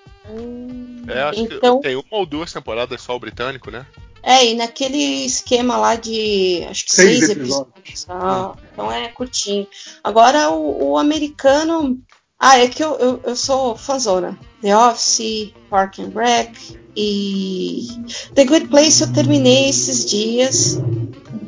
É, 1.08 1.22
acho 1.24 1.42
então, 1.42 1.78
que 1.78 1.88
tem 1.88 1.96
uma 1.96 2.06
ou 2.12 2.26
duas 2.26 2.52
temporadas 2.52 3.02
só 3.02 3.16
o 3.16 3.20
britânico, 3.20 3.72
né? 3.72 3.86
É, 4.22 4.46
e 4.46 4.54
naquele 4.54 5.26
esquema 5.26 5.78
lá 5.78 5.96
de 5.96 6.66
acho 6.70 6.86
que 6.86 6.94
seis, 6.94 7.20
seis 7.20 7.30
episódios. 7.30 7.74
episódios 7.78 8.00
só. 8.02 8.56
Então 8.72 8.92
é 8.92 9.08
curtinho. 9.08 9.68
Agora 10.04 10.50
o, 10.50 10.92
o 10.92 10.98
americano. 10.98 12.00
Ah, 12.38 12.58
é 12.58 12.68
que 12.70 12.82
eu, 12.82 12.96
eu, 13.00 13.22
eu, 13.26 13.36
sou 13.36 13.76
fãzona. 13.76 14.38
The 14.62 14.76
Office, 14.76 15.54
Park 15.70 16.00
and 16.00 16.12
Rec 16.16 16.56
e 16.96 17.88
The 18.34 18.46
Good 18.46 18.68
Place 18.68 19.02
eu 19.02 19.12
terminei 19.12 19.70
esses 19.70 20.06
dias. 20.06 20.80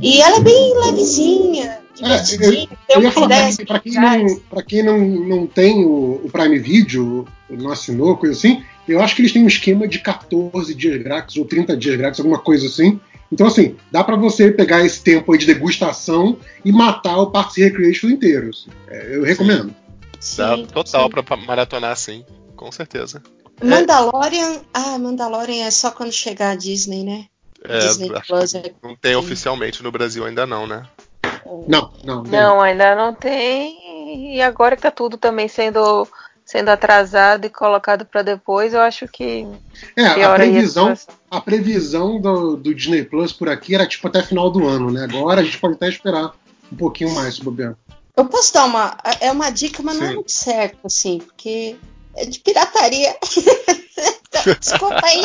E 0.02 0.22
ela 0.22 0.38
é 0.38 0.42
bem 0.42 0.74
levezinha, 0.86 1.80
divertidinha. 1.96 2.68
É, 2.90 2.96
eu, 2.96 3.02
eu 3.02 3.04
ia 3.04 3.12
falar 3.12 3.56
pra, 3.68 3.80
quem, 3.80 3.94
não, 3.94 4.40
pra 4.50 4.64
quem 4.64 4.84
não, 4.84 5.00
não 5.00 5.48
tem 5.48 5.86
o, 5.86 6.22
o 6.24 6.30
Prime 6.32 6.58
Video, 6.58 7.28
não 7.50 7.72
assinou, 7.72 8.18
coisa 8.18 8.36
assim, 8.36 8.64
eu 8.88 9.02
acho 9.02 9.16
que 9.16 9.22
eles 9.22 9.32
têm 9.32 9.44
um 9.44 9.48
esquema 9.48 9.88
de 9.88 10.00
14 10.00 10.74
dias 10.74 11.02
grátis 11.02 11.38
ou 11.38 11.46
30 11.46 11.78
dias 11.78 11.96
grátis, 11.96 12.20
alguma 12.20 12.40
coisa 12.40 12.68
assim. 12.68 13.00
Então, 13.32 13.48
assim, 13.48 13.78
dá 13.90 14.04
para 14.04 14.18
você 14.18 14.52
pegar 14.52 14.86
esse 14.86 15.02
tempo 15.02 15.32
aí 15.32 15.38
de 15.38 15.46
degustação 15.46 16.38
e 16.66 16.72
matar 16.72 17.18
o 17.18 17.32
Parks 17.32 17.56
Recreation 17.58 18.10
inteiro. 18.10 18.50
Assim. 18.50 18.70
É, 18.88 19.16
eu 19.16 19.24
recomendo. 19.24 19.74
Sim. 20.20 20.38
Dá 20.38 20.58
total 20.68 21.10
pra 21.10 21.38
maratonar, 21.38 21.96
sim, 21.96 22.26
com 22.56 22.72
certeza. 22.72 23.24
Mandalorian. 23.64 24.62
Ah, 24.74 24.98
Mandalorian 24.98 25.66
é 25.66 25.72
só 25.72 25.92
quando 25.92 26.12
chegar 26.12 26.52
a 26.52 26.56
Disney, 26.56 27.04
né? 27.04 27.26
É, 27.64 27.80
Disney 27.80 28.10
Plus 28.28 28.56
é... 28.56 28.74
Não 28.82 28.96
tem 28.96 29.16
oficialmente 29.16 29.84
no 29.84 29.92
Brasil 29.92 30.26
ainda 30.26 30.46
não, 30.46 30.66
né? 30.66 30.84
Não, 31.68 31.92
não. 32.04 32.24
Não, 32.24 32.62
ainda 32.62 32.96
não 32.96 33.14
tem. 33.14 34.36
E 34.36 34.42
agora 34.42 34.76
que 34.76 34.82
tá 34.82 34.92
tudo 34.92 35.18
também 35.18 35.48
sendo 35.48 36.08
sendo 36.52 36.68
atrasado 36.68 37.46
e 37.46 37.50
colocado 37.50 38.04
para 38.04 38.24
depois, 38.24 38.74
eu 38.74 38.82
acho 38.82 39.08
que 39.08 39.48
é 39.96 40.06
a 40.26 40.34
previsão 40.36 40.94
a, 41.30 41.40
previsão 41.40 42.20
do, 42.20 42.58
do, 42.58 42.76
Disney 42.76 43.06
Plus 43.06 43.32
por 43.32 43.48
aqui 43.48 43.74
era 43.74 43.88
tipo 43.88 44.06
até 44.10 44.22
final 44.22 44.52
do 44.52 44.68
ano, 44.68 44.92
né? 44.92 45.06
Agora 45.06 45.40
a 45.40 45.44
gente 45.46 45.58
pode 45.58 45.76
até 45.76 45.88
esperar 45.88 46.34
um 46.70 46.76
pouquinho 46.76 47.16
mais, 47.16 47.36
se 47.36 47.44
bobear. 47.44 47.78
Eu 48.18 48.26
posso 48.26 48.54
dar 48.54 48.66
uma 48.66 48.98
é 49.22 49.32
uma 49.32 49.50
dica, 49.50 49.82
mas 49.82 49.96
Sim. 49.96 50.02
não 50.02 50.10
é 50.10 50.14
muito 50.16 50.32
certo 50.32 50.80
assim, 50.84 51.20
porque 51.20 51.78
é 52.18 52.26
de 52.26 52.38
pirataria. 52.42 53.16
desculpa 54.60 55.06
aí, 55.06 55.24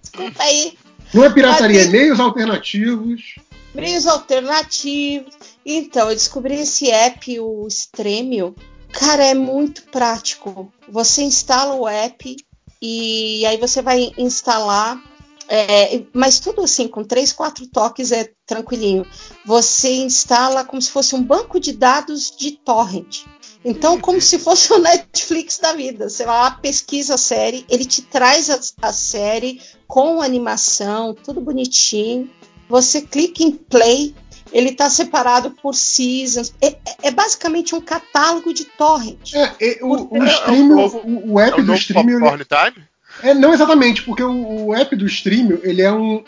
desculpa 0.00 0.42
aí. 0.44 0.78
Não 1.12 1.24
é 1.24 1.30
pirataria, 1.30 1.82
é 1.82 1.86
meios 1.88 2.20
alternativos. 2.20 3.34
Meios 3.74 4.06
alternativos. 4.06 5.34
Então, 5.66 6.08
eu 6.08 6.14
descobri 6.14 6.60
esse 6.60 6.88
app, 6.88 7.40
o 7.40 7.66
Stremio, 7.66 8.54
Cara, 8.92 9.24
é 9.24 9.34
muito 9.34 9.82
prático. 9.84 10.72
Você 10.88 11.22
instala 11.22 11.74
o 11.74 11.88
app 11.88 12.36
e 12.80 13.44
aí 13.46 13.56
você 13.56 13.80
vai 13.80 14.12
instalar. 14.18 15.02
É, 15.48 16.02
mas 16.14 16.40
tudo 16.40 16.62
assim, 16.62 16.88
com 16.88 17.04
três, 17.04 17.32
quatro 17.32 17.66
toques 17.66 18.12
é 18.12 18.30
tranquilinho. 18.46 19.04
Você 19.44 19.96
instala 19.96 20.64
como 20.64 20.80
se 20.80 20.90
fosse 20.90 21.14
um 21.14 21.22
banco 21.22 21.58
de 21.58 21.72
dados 21.72 22.34
de 22.36 22.52
torrent. 22.52 23.24
Então, 23.64 24.00
como 24.00 24.20
se 24.20 24.38
fosse 24.38 24.72
o 24.72 24.78
Netflix 24.78 25.58
da 25.58 25.72
vida. 25.72 26.08
Você 26.08 26.24
vai 26.24 26.36
lá, 26.36 26.50
pesquisa 26.50 27.14
a 27.14 27.18
série, 27.18 27.64
ele 27.68 27.84
te 27.84 28.02
traz 28.02 28.50
a, 28.50 28.58
a 28.88 28.92
série 28.92 29.60
com 29.86 30.20
animação, 30.20 31.14
tudo 31.14 31.40
bonitinho. 31.40 32.30
Você 32.68 33.02
clica 33.02 33.42
em 33.42 33.52
play, 33.52 34.14
ele 34.52 34.70
está 34.70 34.88
separado 34.90 35.50
por 35.50 35.74
seasons. 35.74 36.54
É, 36.60 36.76
é, 37.02 37.10
basicamente 37.10 37.74
um 37.74 37.80
catálogo 37.80 38.52
de 38.52 38.64
torrent. 38.64 39.34
É, 39.34 39.52
é 39.60 39.78
o, 39.82 40.08
o, 40.10 40.24
stream, 40.26 40.70
o, 40.70 41.32
o, 41.32 41.40
app 41.40 41.58
é 41.58 41.62
o 41.62 41.64
do 41.64 41.74
stream. 41.74 42.08
Ele, 42.08 42.44
time? 42.44 42.86
É, 43.22 43.34
não 43.34 43.52
exatamente, 43.52 44.02
porque 44.02 44.22
o, 44.22 44.66
o, 44.66 44.74
app 44.74 44.94
do 44.94 45.06
stream 45.06 45.58
ele 45.62 45.82
é 45.82 45.92
um 45.92 46.22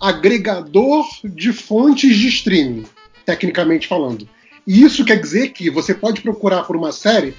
agregador 0.00 1.06
de 1.24 1.52
fontes 1.52 2.16
de 2.16 2.28
streaming, 2.28 2.84
tecnicamente 3.24 3.86
falando. 3.86 4.28
E 4.66 4.82
isso 4.82 5.04
quer 5.04 5.20
dizer 5.20 5.50
que 5.50 5.68
você 5.68 5.92
pode 5.92 6.22
procurar 6.22 6.62
por 6.62 6.76
uma 6.76 6.92
série, 6.92 7.34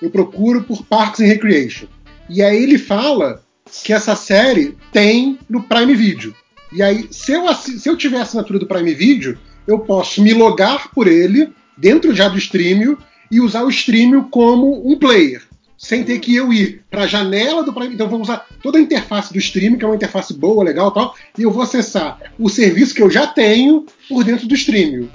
eu 0.00 0.10
procuro 0.10 0.62
por 0.62 0.84
Parks 0.84 1.20
and 1.20 1.26
Recreation. 1.26 1.86
E 2.28 2.40
aí 2.40 2.62
ele 2.62 2.78
fala 2.78 3.42
que 3.82 3.92
essa 3.92 4.14
série 4.14 4.76
tem 4.92 5.38
no 5.48 5.62
Prime 5.62 5.94
Video. 5.94 6.34
E 6.72 6.82
aí, 6.82 7.08
se 7.10 7.32
eu, 7.32 7.52
se 7.54 7.86
eu 7.86 7.96
tiver 7.96 8.20
assinatura 8.20 8.58
do 8.58 8.66
Prime 8.66 8.94
Video, 8.94 9.38
eu 9.66 9.78
posso 9.80 10.22
me 10.22 10.32
logar 10.32 10.90
por 10.92 11.06
ele 11.06 11.52
dentro 11.76 12.14
já 12.14 12.28
do 12.28 12.38
Streamio 12.38 12.98
e 13.30 13.40
usar 13.40 13.64
o 13.64 13.70
Streamio 13.70 14.24
como 14.30 14.86
um 14.86 14.98
player, 14.98 15.42
sem 15.76 16.04
ter 16.04 16.18
que 16.18 16.34
eu 16.34 16.52
ir 16.52 16.82
para 16.90 17.04
a 17.04 17.06
janela 17.06 17.62
do 17.62 17.72
Prime. 17.72 17.94
Então, 17.94 18.08
vou 18.08 18.20
usar 18.20 18.46
toda 18.62 18.78
a 18.78 18.80
interface 18.80 19.32
do 19.32 19.38
Streamio, 19.38 19.78
que 19.78 19.84
é 19.84 19.88
uma 19.88 19.96
interface 19.96 20.34
boa, 20.34 20.62
legal 20.62 20.90
tal, 20.90 21.14
e 21.38 21.42
eu 21.42 21.50
vou 21.50 21.62
acessar 21.62 22.20
o 22.38 22.48
serviço 22.48 22.94
que 22.94 23.02
eu 23.02 23.10
já 23.10 23.26
tenho 23.26 23.86
por 24.08 24.22
dentro 24.22 24.46
do 24.46 24.54
Streamio. 24.54 25.10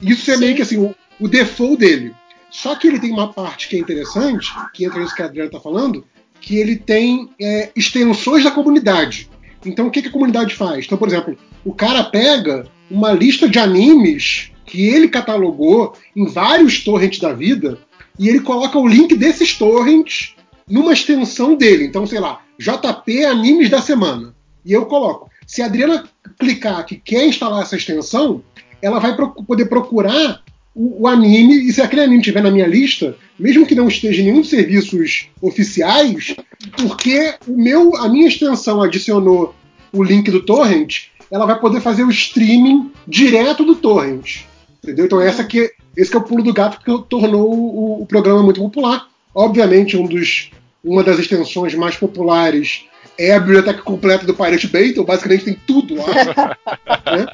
Isso 0.00 0.30
é 0.30 0.34
Sim. 0.34 0.40
meio 0.40 0.56
que 0.56 0.62
assim, 0.62 0.78
o, 0.78 0.94
o 1.20 1.28
default 1.28 1.76
dele. 1.76 2.12
Só 2.50 2.74
que 2.74 2.88
ele 2.88 2.98
tem 2.98 3.12
uma 3.12 3.32
parte 3.32 3.68
que 3.68 3.76
é 3.76 3.78
interessante, 3.78 4.48
que 4.74 4.84
entra 4.84 5.00
nisso 5.00 5.14
que 5.14 5.22
a 5.22 5.26
Adriana 5.26 5.46
está 5.48 5.60
falando, 5.60 6.04
que 6.40 6.56
ele 6.56 6.76
tem 6.76 7.30
é, 7.40 7.70
extensões 7.76 8.42
da 8.42 8.50
comunidade. 8.50 9.30
Então, 9.64 9.86
o 9.86 9.90
que, 9.90 10.02
que 10.02 10.08
a 10.08 10.12
comunidade 10.12 10.54
faz? 10.54 10.86
Então, 10.86 10.96
por 10.96 11.08
exemplo, 11.08 11.36
o 11.64 11.74
cara 11.74 12.04
pega 12.04 12.66
uma 12.90 13.12
lista 13.12 13.48
de 13.48 13.58
animes 13.58 14.50
que 14.64 14.86
ele 14.86 15.08
catalogou 15.08 15.94
em 16.14 16.26
vários 16.26 16.82
torrents 16.82 17.18
da 17.18 17.32
vida 17.32 17.78
e 18.18 18.28
ele 18.28 18.40
coloca 18.40 18.78
o 18.78 18.86
link 18.86 19.14
desses 19.16 19.56
torrents 19.56 20.34
numa 20.68 20.92
extensão 20.92 21.56
dele. 21.56 21.84
Então, 21.84 22.06
sei 22.06 22.20
lá, 22.20 22.40
JP 22.58 23.24
Animes 23.24 23.68
da 23.68 23.80
Semana. 23.82 24.34
E 24.64 24.72
eu 24.72 24.86
coloco. 24.86 25.30
Se 25.46 25.62
a 25.62 25.66
Adriana 25.66 26.04
clicar 26.38 26.84
que 26.86 26.96
quer 26.96 27.26
instalar 27.26 27.62
essa 27.62 27.76
extensão, 27.76 28.42
ela 28.80 28.98
vai 28.98 29.16
poder 29.16 29.66
procurar 29.66 30.42
o, 30.82 31.06
anime, 31.06 31.68
e 31.68 31.72
se 31.72 31.82
aquele 31.82 32.02
anime 32.02 32.20
estiver 32.20 32.42
na 32.42 32.50
minha 32.50 32.66
lista, 32.66 33.14
mesmo 33.38 33.66
que 33.66 33.74
não 33.74 33.86
esteja 33.86 34.22
em 34.22 34.26
nenhum 34.26 34.40
dos 34.40 34.48
serviços 34.48 35.28
oficiais, 35.42 36.34
porque 36.76 37.34
o 37.46 37.52
meu, 37.56 37.94
a 37.96 38.08
minha 38.08 38.26
extensão 38.26 38.80
adicionou 38.80 39.54
o 39.92 40.02
link 40.02 40.30
do 40.30 40.42
torrent, 40.42 41.08
ela 41.30 41.44
vai 41.44 41.58
poder 41.58 41.82
fazer 41.82 42.02
o 42.02 42.10
streaming 42.10 42.90
direto 43.06 43.62
do 43.62 43.74
torrent. 43.74 44.44
Entendeu? 44.82 45.04
Então 45.04 45.20
essa 45.20 45.44
que, 45.44 45.70
esse 45.94 46.10
que 46.10 46.16
é 46.16 46.20
o 46.20 46.24
pulo 46.24 46.42
do 46.42 46.54
gato 46.54 46.78
que 46.82 47.08
tornou 47.08 47.52
o, 47.52 48.02
o 48.02 48.06
programa 48.06 48.42
muito 48.42 48.60
popular. 48.60 49.06
Obviamente, 49.34 49.98
um 49.98 50.06
dos, 50.06 50.50
uma 50.82 51.04
das 51.04 51.18
extensões 51.18 51.74
mais 51.74 51.96
populares 51.96 52.84
é 53.18 53.34
a 53.34 53.40
biblioteca 53.40 53.82
completa 53.82 54.24
do 54.24 54.34
Pirate 54.34 54.66
Bay, 54.66 54.88
então 54.88 55.04
basicamente 55.04 55.44
tem 55.44 55.60
tudo 55.66 55.94
lá. 55.96 56.56
né? 57.14 57.26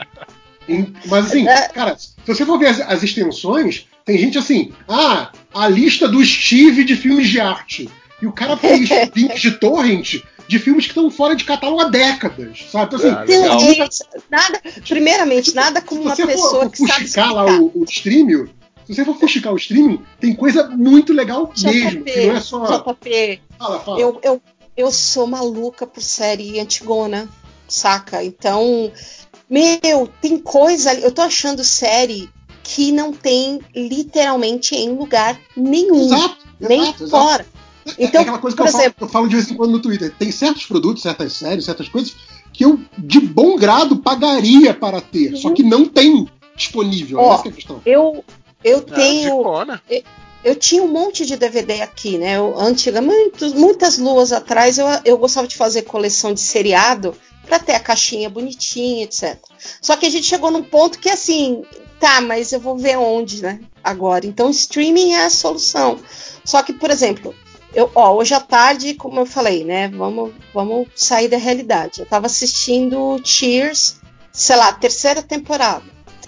Mas 1.06 1.26
assim, 1.26 1.46
é. 1.46 1.68
cara, 1.68 1.96
se 1.96 2.14
você 2.26 2.44
for 2.44 2.58
ver 2.58 2.68
as, 2.68 2.80
as, 2.80 3.02
extensões, 3.02 3.86
tem 4.04 4.18
gente 4.18 4.38
assim, 4.38 4.72
ah, 4.88 5.30
a 5.54 5.68
lista 5.68 6.08
do 6.08 6.24
Steve 6.24 6.84
de 6.84 6.96
filmes 6.96 7.28
de 7.28 7.40
arte. 7.40 7.88
E 8.20 8.26
o 8.26 8.32
cara 8.32 8.56
fez 8.56 8.88
links 9.14 9.40
de 9.40 9.52
torrent 9.52 10.22
de 10.48 10.58
filmes 10.58 10.84
que 10.84 10.92
estão 10.92 11.10
fora 11.10 11.34
de 11.34 11.44
catálogo 11.44 11.80
há 11.80 11.88
décadas, 11.88 12.66
sabe? 12.70 12.94
Então, 12.94 13.56
assim, 13.56 13.80
ah, 13.80 13.88
nada, 14.30 14.62
primeiramente, 14.86 15.54
nada 15.54 15.80
como 15.80 16.02
uma 16.02 16.16
pessoa 16.16 16.70
que 16.70 17.08
sabe 17.08 17.32
lá 17.34 17.60
o, 17.60 17.72
o 17.74 17.84
streaming, 17.84 18.48
se 18.86 18.94
você 18.94 19.04
for 19.04 19.18
fuxicar 19.18 19.52
o 19.52 19.56
streaming, 19.56 20.00
tem 20.20 20.34
coisa 20.34 20.68
muito 20.68 21.12
legal 21.12 21.50
JP, 21.52 21.74
mesmo, 21.74 22.04
que 22.04 22.26
não 22.26 22.36
é 22.36 22.40
só... 22.40 22.64
JP, 22.64 23.40
fala, 23.58 23.80
fala. 23.80 24.00
Eu, 24.00 24.20
eu, 24.22 24.42
eu 24.76 24.92
sou 24.92 25.26
maluca 25.26 25.86
por 25.86 26.00
série 26.00 26.60
antigona, 26.60 27.28
saca? 27.66 28.22
Então, 28.22 28.92
meu, 29.48 30.08
tem 30.20 30.38
coisa... 30.38 30.94
Eu 30.94 31.12
tô 31.12 31.22
achando 31.22 31.62
série 31.62 32.28
que 32.62 32.90
não 32.90 33.12
tem 33.12 33.60
literalmente 33.74 34.74
em 34.74 34.90
lugar 34.96 35.38
nenhum. 35.56 36.06
Exato, 36.06 36.36
nem 36.58 36.82
exato, 36.82 37.08
fora. 37.08 37.42
Exato. 37.42 38.00
É, 38.00 38.04
então, 38.04 38.20
é 38.20 38.22
aquela 38.22 38.38
coisa 38.38 38.56
que 38.56 38.62
eu, 38.62 38.66
exemplo, 38.66 38.82
falo, 38.82 38.96
eu 39.00 39.08
falo 39.08 39.28
de 39.28 39.36
vez 39.36 39.50
em 39.50 39.54
quando 39.54 39.70
no 39.70 39.80
Twitter. 39.80 40.12
Tem 40.18 40.32
certos 40.32 40.66
produtos, 40.66 41.02
certas 41.02 41.32
séries, 41.34 41.64
certas 41.64 41.88
coisas 41.88 42.16
que 42.52 42.64
eu, 42.64 42.80
de 42.98 43.20
bom 43.20 43.56
grado, 43.56 43.98
pagaria 43.98 44.74
para 44.74 45.00
ter, 45.00 45.32
uhum. 45.32 45.36
só 45.36 45.50
que 45.52 45.62
não 45.62 45.86
tem 45.86 46.28
disponível. 46.56 47.18
Ó, 47.20 47.34
essa 47.34 47.46
é 47.46 47.50
a 47.50 47.52
questão. 47.52 47.82
Eu, 47.86 48.24
eu 48.64 48.82
tenho. 48.82 49.44
Eu, 49.88 50.02
eu, 50.42 50.56
tinha 50.56 50.82
um 50.82 50.88
monte 50.88 51.24
de 51.24 51.36
DVD 51.36 51.82
aqui, 51.82 52.18
né? 52.18 52.36
Eu, 52.36 52.58
antigamente, 52.58 53.44
muitas 53.50 53.98
luas 53.98 54.32
atrás, 54.32 54.78
eu, 54.78 54.86
eu 55.04 55.18
gostava 55.18 55.46
de 55.46 55.54
fazer 55.54 55.82
coleção 55.82 56.32
de 56.32 56.40
seriado 56.40 57.14
para 57.46 57.58
ter 57.58 57.74
a 57.74 57.80
caixinha 57.80 58.28
bonitinha, 58.28 59.04
etc. 59.04 59.38
Só 59.80 59.96
que 59.96 60.06
a 60.06 60.10
gente 60.10 60.26
chegou 60.26 60.50
num 60.50 60.62
ponto 60.62 60.98
que 60.98 61.08
assim, 61.08 61.62
tá, 62.00 62.20
mas 62.20 62.52
eu 62.52 62.60
vou 62.60 62.76
ver 62.76 62.98
onde, 62.98 63.42
né? 63.42 63.60
Agora. 63.82 64.26
Então, 64.26 64.50
streaming 64.50 65.12
é 65.12 65.24
a 65.24 65.30
solução. 65.30 65.98
Só 66.44 66.62
que, 66.62 66.72
por 66.72 66.90
exemplo, 66.90 67.34
eu, 67.74 67.90
ó, 67.94 68.14
hoje 68.14 68.34
à 68.34 68.40
tarde, 68.40 68.94
como 68.94 69.20
eu 69.20 69.26
falei, 69.26 69.64
né? 69.64 69.88
Vamos, 69.88 70.32
vamos 70.52 70.88
sair 70.94 71.28
da 71.28 71.36
realidade. 71.36 72.00
Eu 72.00 72.06
tava 72.06 72.26
assistindo 72.26 73.20
Cheers, 73.24 73.96
sei 74.32 74.56
lá, 74.56 74.72
terceira 74.72 75.22
temporada. 75.22 75.84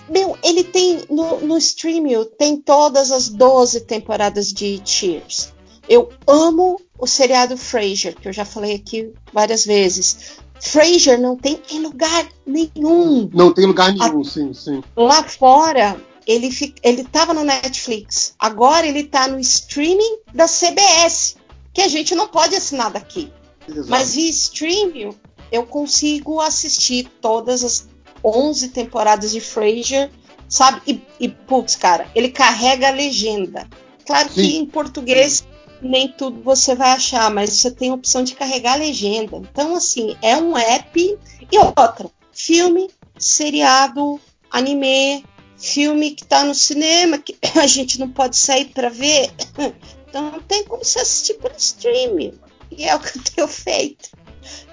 Meu, 0.08 0.36
ele 0.42 0.64
tem 0.64 1.02
no, 1.10 1.40
no 1.40 1.58
streaming 1.58 2.24
tem 2.38 2.56
todas 2.56 3.10
as 3.10 3.28
12 3.28 3.82
temporadas 3.82 4.52
de 4.52 4.80
Cheers. 4.84 5.52
Eu 5.88 6.10
amo 6.26 6.80
o 6.98 7.06
seriado 7.06 7.56
Frasier, 7.56 8.14
que 8.14 8.28
eu 8.28 8.32
já 8.32 8.44
falei 8.44 8.74
aqui 8.74 9.12
várias 9.32 9.64
vezes. 9.64 10.38
Frasier 10.60 11.20
não 11.20 11.36
tem 11.36 11.60
em 11.70 11.80
lugar 11.80 12.28
nenhum. 12.46 13.30
Não 13.32 13.52
tem 13.52 13.66
lugar 13.66 13.92
nenhum, 13.92 14.20
A, 14.20 14.24
sim, 14.24 14.52
sim. 14.52 14.82
Lá 14.96 15.22
fora, 15.22 15.96
ele, 16.26 16.50
ele 16.82 17.04
tava 17.04 17.32
no 17.32 17.44
Netflix. 17.44 18.34
Agora 18.38 18.86
ele 18.86 19.04
tá 19.04 19.26
no 19.28 19.38
streaming 19.40 20.18
da 20.34 20.46
CBS, 20.46 21.36
que 21.72 21.80
a 21.80 21.88
gente 21.88 22.14
não 22.14 22.28
pode 22.28 22.54
assinar 22.54 22.90
daqui. 22.90 23.32
Exato. 23.68 23.88
Mas 23.88 24.14
via 24.14 24.28
streaming, 24.30 25.14
eu 25.50 25.64
consigo 25.64 26.40
assistir 26.40 27.08
todas 27.20 27.64
as 27.64 27.88
11 28.22 28.68
temporadas 28.68 29.30
de 29.30 29.40
Frasier, 29.40 30.10
sabe? 30.48 30.82
E, 30.86 31.02
e 31.20 31.28
putz, 31.28 31.76
cara, 31.76 32.10
ele 32.14 32.30
carrega 32.30 32.88
a 32.88 32.92
legenda. 32.92 33.68
Claro 34.04 34.28
sim. 34.28 34.34
que 34.34 34.56
em 34.56 34.66
português 34.66 35.46
nem 35.80 36.08
tudo 36.08 36.42
você 36.42 36.74
vai 36.74 36.90
achar, 36.90 37.30
mas 37.30 37.52
você 37.52 37.70
tem 37.70 37.90
a 37.90 37.94
opção 37.94 38.22
de 38.22 38.34
carregar 38.34 38.74
a 38.74 38.76
legenda. 38.76 39.36
Então, 39.36 39.76
assim, 39.76 40.16
é 40.22 40.36
um 40.36 40.56
app. 40.56 41.18
E 41.50 41.58
outra, 41.58 42.10
filme, 42.32 42.90
seriado, 43.18 44.20
anime, 44.50 45.24
filme 45.56 46.12
que 46.12 46.24
tá 46.24 46.44
no 46.44 46.54
cinema, 46.54 47.18
que 47.18 47.36
a 47.60 47.66
gente 47.66 47.98
não 47.98 48.10
pode 48.10 48.36
sair 48.36 48.66
para 48.66 48.88
ver. 48.88 49.30
Então 50.08 50.30
não 50.30 50.40
tem 50.40 50.64
como 50.64 50.82
você 50.82 51.00
assistir 51.00 51.34
por 51.34 51.52
streaming. 51.58 52.32
E 52.70 52.84
é 52.84 52.96
o 52.96 52.98
que 52.98 53.18
eu 53.18 53.22
tenho 53.22 53.46
feito. 53.46 54.08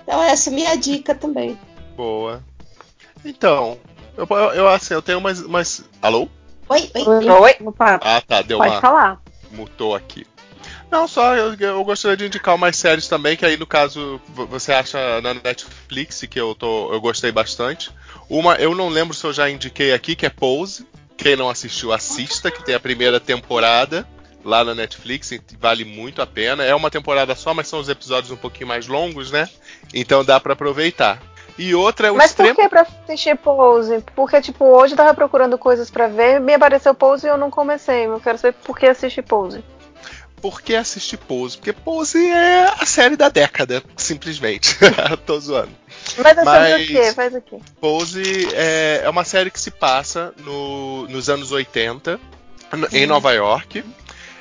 Então 0.01 0.23
essa 0.23 0.49
é 0.49 0.53
a 0.53 0.55
minha 0.55 0.75
dica 0.77 1.13
também. 1.13 1.59
Boa. 1.97 2.41
Então, 3.25 3.77
eu, 4.15 4.25
eu 4.53 4.67
assim, 4.69 4.93
eu 4.93 5.01
tenho 5.01 5.19
mais. 5.19 5.41
mais... 5.41 5.83
Alô? 6.01 6.29
Oi, 6.69 6.89
oi. 6.95 7.03
Oi. 7.05 7.29
Oi. 7.29 7.55
Opa. 7.65 7.99
Ah, 8.01 8.21
tá, 8.21 8.41
deu 8.41 8.59
Pode 8.59 8.71
uma. 8.71 8.79
falar. 8.79 9.21
Mutou 9.51 9.93
aqui. 9.93 10.25
Não, 10.95 11.09
só 11.09 11.35
eu, 11.35 11.53
eu, 11.59 11.83
gostaria 11.83 12.15
de 12.15 12.25
indicar 12.27 12.57
mais 12.57 12.77
séries 12.77 13.09
também, 13.09 13.35
que 13.35 13.45
aí 13.45 13.57
no 13.57 13.67
caso 13.67 14.17
você 14.29 14.71
acha 14.71 15.19
na 15.19 15.33
Netflix, 15.33 16.21
que 16.21 16.39
eu, 16.39 16.55
tô, 16.55 16.93
eu 16.93 17.01
gostei 17.01 17.33
bastante. 17.33 17.91
Uma, 18.29 18.55
eu 18.55 18.73
não 18.73 18.87
lembro 18.87 19.13
se 19.13 19.25
eu 19.25 19.33
já 19.33 19.49
indiquei 19.49 19.93
aqui, 19.93 20.15
que 20.15 20.25
é 20.25 20.29
Pose. 20.29 20.87
Quem 21.17 21.35
não 21.35 21.49
assistiu, 21.49 21.91
assista, 21.91 22.49
que 22.49 22.63
tem 22.63 22.73
a 22.73 22.79
primeira 22.79 23.19
temporada 23.19 24.07
lá 24.41 24.63
na 24.63 24.73
Netflix, 24.73 25.31
vale 25.59 25.83
muito 25.83 26.21
a 26.21 26.25
pena. 26.25 26.63
É 26.63 26.73
uma 26.73 26.89
temporada 26.89 27.35
só, 27.35 27.53
mas 27.53 27.67
são 27.67 27.81
os 27.81 27.89
episódios 27.89 28.31
um 28.31 28.37
pouquinho 28.37 28.69
mais 28.69 28.87
longos, 28.87 29.31
né? 29.31 29.49
Então 29.93 30.23
dá 30.23 30.39
para 30.39 30.53
aproveitar. 30.53 31.21
E 31.57 31.75
outra 31.75 32.07
é 32.07 32.11
o 32.11 32.15
Mas 32.15 32.31
extremo... 32.31 32.55
por 32.55 32.63
que 32.63 32.69
pra 32.69 32.87
assistir 33.03 33.35
Pose? 33.35 34.01
Porque, 34.15 34.39
tipo, 34.39 34.63
hoje 34.63 34.93
eu 34.93 34.97
tava 34.97 35.13
procurando 35.13 35.57
coisas 35.57 35.89
para 35.89 36.07
ver, 36.07 36.39
me 36.39 36.53
apareceu 36.53 36.95
Pose 36.95 37.27
e 37.27 37.29
eu 37.29 37.37
não 37.37 37.51
comecei. 37.51 38.05
Eu 38.05 38.21
quero 38.21 38.37
saber 38.37 38.53
por 38.63 38.79
que 38.79 38.85
assistir 38.85 39.23
Pose 39.23 39.61
por 40.45 40.61
que 40.61 40.75
assistir 40.75 41.17
Pose? 41.17 41.57
Porque 41.57 41.73
Pose 41.73 42.23
é 42.23 42.65
a 42.79 42.85
série 42.85 43.15
da 43.15 43.29
década, 43.29 43.81
simplesmente. 43.97 44.77
Tô 45.25 45.39
zoando. 45.39 45.71
Mas 46.19 46.37
é 46.37 46.43
sobre 46.43 46.83
o 46.83 46.87
quê? 46.87 47.13
Faz 47.13 47.33
o 47.33 47.41
quê? 47.41 47.57
Pose 47.81 48.47
é, 48.53 49.01
é 49.03 49.09
uma 49.09 49.23
série 49.23 49.49
que 49.49 49.59
se 49.59 49.71
passa 49.71 50.35
no, 50.37 51.07
nos 51.07 51.31
anos 51.31 51.51
80, 51.51 52.19
em 52.91 53.07
Nova 53.07 53.33
York. 53.33 53.83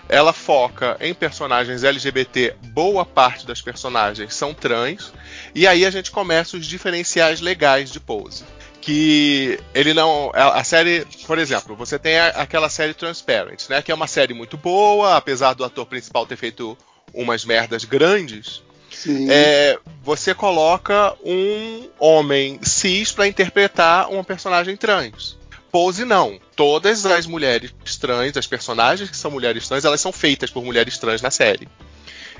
Ela 0.06 0.34
foca 0.34 0.98
em 1.00 1.14
personagens 1.14 1.82
LGBT, 1.82 2.54
boa 2.64 3.06
parte 3.06 3.46
das 3.46 3.62
personagens 3.62 4.34
são 4.34 4.52
trans, 4.52 5.10
e 5.54 5.66
aí 5.66 5.86
a 5.86 5.90
gente 5.90 6.10
começa 6.10 6.58
os 6.58 6.66
diferenciais 6.66 7.40
legais 7.40 7.90
de 7.90 7.98
Pose 7.98 8.44
que 8.84 9.58
ele 9.74 9.94
não. 9.94 10.30
A 10.34 10.62
série, 10.62 11.06
por 11.26 11.38
exemplo, 11.38 11.74
você 11.74 11.98
tem 11.98 12.18
aquela 12.18 12.68
série 12.68 12.92
Transparent, 12.92 13.66
né? 13.70 13.80
Que 13.80 13.90
é 13.90 13.94
uma 13.94 14.06
série 14.06 14.34
muito 14.34 14.58
boa, 14.58 15.16
apesar 15.16 15.54
do 15.54 15.64
ator 15.64 15.86
principal 15.86 16.26
ter 16.26 16.36
feito 16.36 16.76
umas 17.12 17.46
merdas 17.46 17.84
grandes. 17.86 18.62
É, 19.30 19.78
você 20.02 20.34
coloca 20.34 21.14
um 21.24 21.88
homem 21.98 22.60
cis 22.62 23.10
para 23.10 23.26
interpretar 23.26 24.10
uma 24.10 24.22
personagem 24.22 24.76
trans. 24.76 25.38
Pose 25.72 26.04
não. 26.04 26.38
Todas 26.54 27.06
as 27.06 27.26
mulheres 27.26 27.72
trans, 27.98 28.36
as 28.36 28.46
personagens 28.46 29.08
que 29.08 29.16
são 29.16 29.30
mulheres 29.30 29.66
trans, 29.66 29.84
elas 29.84 30.00
são 30.00 30.12
feitas 30.12 30.50
por 30.50 30.62
mulheres 30.62 30.98
trans 30.98 31.22
na 31.22 31.30
série. 31.30 31.66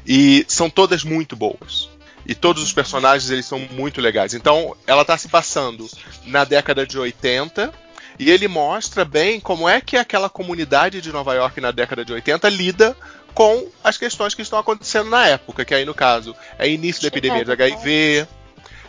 E 0.06 0.44
são 0.46 0.68
todas 0.68 1.02
muito 1.04 1.34
boas. 1.34 1.88
E 2.26 2.34
todos 2.34 2.62
os 2.62 2.72
personagens 2.72 3.30
eles 3.30 3.46
são 3.46 3.58
muito 3.58 4.00
legais. 4.00 4.34
Então, 4.34 4.76
ela 4.86 5.02
está 5.02 5.16
se 5.18 5.28
passando 5.28 5.88
na 6.24 6.44
década 6.44 6.86
de 6.86 6.98
80 6.98 7.72
e 8.18 8.30
ele 8.30 8.48
mostra 8.48 9.04
bem 9.04 9.40
como 9.40 9.68
é 9.68 9.80
que 9.80 9.96
aquela 9.96 10.30
comunidade 10.30 11.00
de 11.00 11.12
Nova 11.12 11.34
York 11.34 11.60
na 11.60 11.70
década 11.70 12.04
de 12.04 12.12
80 12.12 12.48
lida 12.48 12.96
com 13.34 13.68
as 13.82 13.98
questões 13.98 14.34
que 14.34 14.42
estão 14.42 14.58
acontecendo 14.58 15.10
na 15.10 15.26
época, 15.26 15.64
que 15.64 15.74
aí 15.74 15.84
no 15.84 15.92
caso 15.92 16.34
é 16.58 16.68
início 16.68 17.02
da 17.02 17.08
epidemia 17.08 17.44
de 17.44 17.50
HIV. 17.50 18.26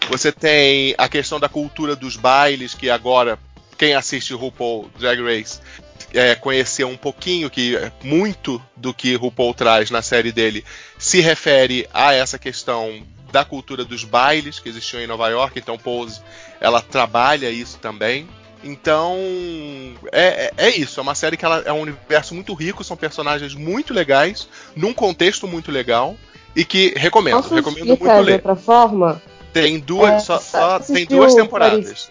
Você 0.10 0.32
tem 0.32 0.94
a 0.98 1.10
questão 1.10 1.40
da 1.40 1.50
cultura 1.50 1.96
dos 1.96 2.16
bailes, 2.16 2.76
que 2.76 2.90
agora 2.90 3.40
quem 3.76 3.96
assiste 3.96 4.34
RuPaul 4.34 4.90
Drag 5.00 5.20
Race 5.22 5.60
é, 6.14 6.36
conheceu 6.36 6.88
um 6.88 6.96
pouquinho 6.96 7.50
que 7.50 7.76
muito 8.04 8.62
do 8.78 8.94
que 8.94 9.16
RuPaul 9.16 9.54
traz 9.54 9.90
na 9.90 10.02
série 10.02 10.32
dele 10.32 10.64
se 10.98 11.20
refere 11.20 11.88
a 11.94 12.14
essa 12.14 12.38
questão 12.38 13.04
da 13.36 13.44
cultura 13.44 13.84
dos 13.84 14.06
bailes 14.06 14.60
que 14.60 14.70
existiam 14.70 15.02
em 15.02 15.08
Nova 15.08 15.28
York, 15.28 15.60
então 15.60 15.78
Pose 15.78 16.22
ela 16.62 16.82
trabalha 16.82 17.50
isso 17.50 17.78
também. 17.80 18.30
Então 18.64 19.18
é, 20.10 20.46
é, 20.46 20.54
é, 20.56 20.70
isso, 20.70 21.02
é 21.02 21.04
uma 21.04 21.14
série 21.14 21.36
que 21.36 21.44
ela 21.44 21.62
é 21.66 21.74
um 21.74 21.82
universo 21.82 22.34
muito 22.34 22.54
rico, 22.54 22.82
são 22.82 22.96
personagens 22.96 23.54
muito 23.54 23.94
legais, 23.94 24.48
num 24.74 24.94
contexto 24.94 25.50
muito 25.50 25.70
legal 25.70 26.16
e 26.56 26.64
que 26.64 26.94
recomendo, 26.96 27.36
Posso 27.36 27.54
recomendo 27.54 27.88
muito 27.88 28.06
ler. 28.06 28.24
de 28.24 28.32
outra 28.32 28.56
forma? 28.56 29.22
Tem 29.52 29.80
duas, 29.80 30.14
é, 30.14 30.20
só, 30.20 30.40
só 30.40 30.80
tem 30.80 31.06
duas 31.06 31.36
temporadas. 31.36 32.10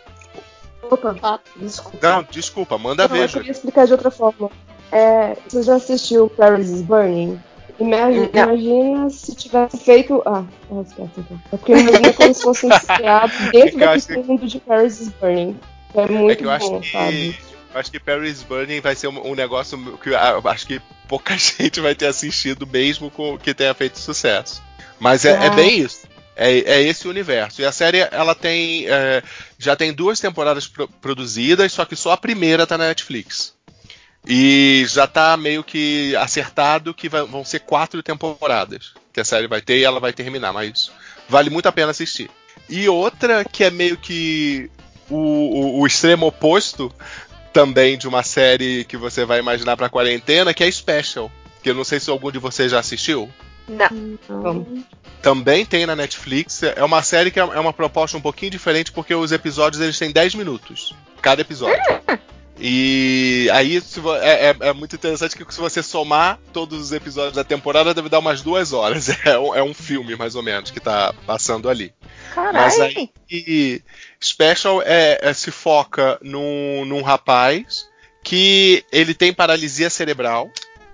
Opa, 0.82 1.16
ah, 1.22 1.40
desculpa. 1.56 2.06
Não, 2.06 2.26
desculpa, 2.30 2.76
manda 2.76 3.08
Não, 3.08 3.16
ver. 3.16 3.24
Eu 3.24 3.28
queria 3.30 3.50
explicar 3.50 3.86
de 3.86 3.92
outra 3.92 4.10
forma. 4.10 4.50
É, 4.92 5.38
você 5.48 5.62
já 5.62 5.76
assistiu 5.76 6.28
Paris 6.28 6.68
is 6.68 6.82
Burning? 6.82 7.40
Imagina, 7.78 8.30
imagina 8.32 9.10
se 9.10 9.34
tivesse 9.34 9.78
feito. 9.78 10.22
Ah, 10.24 10.44
então. 10.70 11.10
É 11.52 11.56
porque 11.56 11.72
imagina 11.72 12.12
como 12.12 12.34
se 12.34 12.42
fosse 12.42 12.66
inspirado 12.66 13.32
dentro 13.52 13.82
é 13.82 14.00
que... 14.00 14.16
mundo 14.16 14.46
de 14.46 14.60
Paris 14.60 15.00
is 15.00 15.08
Burning. 15.08 15.58
É 15.94 16.06
muito 16.06 16.32
é 16.32 16.36
que 16.36 16.44
eu 16.44 16.58
bom, 16.58 16.78
acho 16.78 16.92
sabe? 16.92 17.38
Eu 17.72 17.80
acho 17.80 17.90
que 17.90 18.00
Paris 18.00 18.42
Burning 18.42 18.80
vai 18.80 18.94
ser 18.94 19.08
um, 19.08 19.32
um 19.32 19.34
negócio 19.34 19.98
que 19.98 20.10
eu 20.10 20.48
acho 20.48 20.66
que 20.66 20.80
pouca 21.08 21.36
gente 21.38 21.80
vai 21.80 21.94
ter 21.94 22.06
assistido 22.06 22.66
mesmo 22.66 23.10
com 23.10 23.36
que 23.38 23.54
tenha 23.54 23.74
feito 23.74 23.98
sucesso. 23.98 24.62
Mas 25.00 25.24
é, 25.24 25.46
é 25.46 25.50
bem 25.50 25.80
isso. 25.80 26.06
É, 26.36 26.58
é, 26.58 26.82
esse 26.82 27.06
o 27.06 27.10
universo. 27.10 27.60
E 27.60 27.64
a 27.64 27.72
série 27.72 27.98
ela 28.10 28.34
tem 28.34 28.86
é, 28.88 29.22
já 29.58 29.76
tem 29.76 29.92
duas 29.92 30.20
temporadas 30.20 30.66
pro, 30.66 30.88
produzidas, 30.88 31.72
só 31.72 31.84
que 31.84 31.96
só 31.96 32.12
a 32.12 32.16
primeira 32.16 32.66
tá 32.66 32.76
na 32.76 32.88
Netflix. 32.88 33.53
E 34.26 34.84
já 34.88 35.06
tá 35.06 35.36
meio 35.36 35.62
que 35.62 36.16
acertado 36.16 36.94
que 36.94 37.08
vai, 37.08 37.24
vão 37.24 37.44
ser 37.44 37.60
quatro 37.60 38.02
temporadas 38.02 38.92
que 39.12 39.20
a 39.20 39.24
série 39.24 39.46
vai 39.46 39.60
ter 39.60 39.78
e 39.78 39.84
ela 39.84 40.00
vai 40.00 40.12
terminar, 40.12 40.52
mas 40.52 40.90
vale 41.28 41.50
muito 41.50 41.66
a 41.66 41.72
pena 41.72 41.90
assistir. 41.90 42.30
E 42.68 42.88
outra 42.88 43.44
que 43.44 43.62
é 43.62 43.70
meio 43.70 43.96
que 43.96 44.70
o, 45.10 45.16
o, 45.16 45.80
o 45.80 45.86
extremo 45.86 46.26
oposto 46.26 46.92
também 47.52 47.96
de 47.96 48.08
uma 48.08 48.22
série 48.22 48.84
que 48.84 48.96
você 48.96 49.24
vai 49.24 49.38
imaginar 49.38 49.76
pra 49.76 49.88
quarentena, 49.88 50.52
que 50.52 50.64
é 50.64 50.70
Special. 50.70 51.30
Que 51.62 51.70
eu 51.70 51.74
não 51.74 51.84
sei 51.84 52.00
se 52.00 52.10
algum 52.10 52.30
de 52.32 52.38
vocês 52.38 52.72
já 52.72 52.80
assistiu. 52.80 53.30
Não. 53.68 54.66
Também 55.22 55.64
tem 55.64 55.86
na 55.86 55.96
Netflix. 55.96 56.62
É 56.62 56.82
uma 56.84 57.02
série 57.02 57.30
que 57.30 57.38
é, 57.38 57.42
é 57.42 57.60
uma 57.60 57.72
proposta 57.72 58.16
um 58.16 58.20
pouquinho 58.20 58.50
diferente 58.50 58.92
porque 58.92 59.14
os 59.14 59.32
episódios 59.32 59.80
eles 59.80 59.98
têm 59.98 60.10
10 60.10 60.34
minutos. 60.34 60.94
Cada 61.22 61.40
episódio. 61.40 61.80
E 62.58 63.48
aí 63.52 63.82
é, 64.22 64.50
é, 64.50 64.56
é, 64.60 64.72
muito 64.72 64.94
interessante 64.94 65.36
que 65.36 65.52
se 65.54 65.60
você 65.60 65.82
somar 65.82 66.38
todos 66.52 66.80
os 66.80 66.92
episódios 66.92 67.34
da 67.34 67.42
temporada, 67.42 67.92
deve 67.92 68.08
dar 68.08 68.20
umas 68.20 68.42
duas 68.42 68.72
horas. 68.72 69.08
É 69.24 69.38
um, 69.38 69.54
é 69.54 69.62
um 69.62 69.72
filme, 69.72 70.14
mais 70.16 70.34
ou 70.34 70.42
menos, 70.42 70.70
que 70.70 70.78
tá 70.78 71.14
passando 71.26 71.68
ali. 71.68 71.92
Carai. 72.34 72.52
Mas 72.52 72.80
aí 72.80 73.82
Special 74.22 74.82
é, 74.82 75.18
é, 75.20 75.32
se 75.32 75.50
foca 75.50 76.18
num, 76.22 76.84
num 76.84 77.02
rapaz 77.02 77.88
que 78.22 78.84
ele 78.92 79.14
tem 79.14 79.32
paralisia 79.32 79.90
cerebral, 79.90 80.50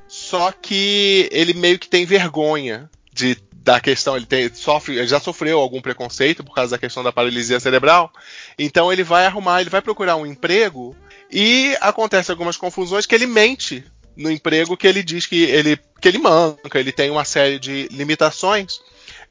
só 0.08 0.52
que 0.52 1.28
ele 1.30 1.54
meio 1.54 1.78
que 1.78 1.88
tem 1.88 2.04
vergonha 2.04 2.88
de 3.12 3.36
da 3.62 3.78
questão, 3.78 4.16
ele 4.16 4.26
tem, 4.26 4.52
sofre, 4.52 4.96
ele 4.96 5.06
já 5.06 5.20
sofreu 5.20 5.60
algum 5.60 5.82
preconceito 5.82 6.42
por 6.42 6.54
causa 6.54 6.72
da 6.72 6.78
questão 6.78 7.02
da 7.02 7.12
paralisia 7.12 7.60
cerebral. 7.60 8.10
Então 8.58 8.92
ele 8.92 9.04
vai 9.04 9.26
arrumar, 9.26 9.60
ele 9.60 9.70
vai 9.70 9.82
procurar 9.82 10.16
um 10.16 10.26
emprego 10.26 10.96
e 11.30 11.76
acontece 11.80 12.30
algumas 12.30 12.56
confusões 12.56 13.06
que 13.06 13.14
ele 13.14 13.26
mente 13.26 13.84
no 14.16 14.30
emprego 14.30 14.76
que 14.76 14.86
ele 14.86 15.02
diz 15.02 15.26
que 15.26 15.44
ele 15.44 15.78
que 16.00 16.08
ele 16.08 16.18
manca, 16.18 16.78
ele 16.78 16.92
tem 16.92 17.10
uma 17.10 17.24
série 17.24 17.58
de 17.58 17.88
limitações. 17.90 18.80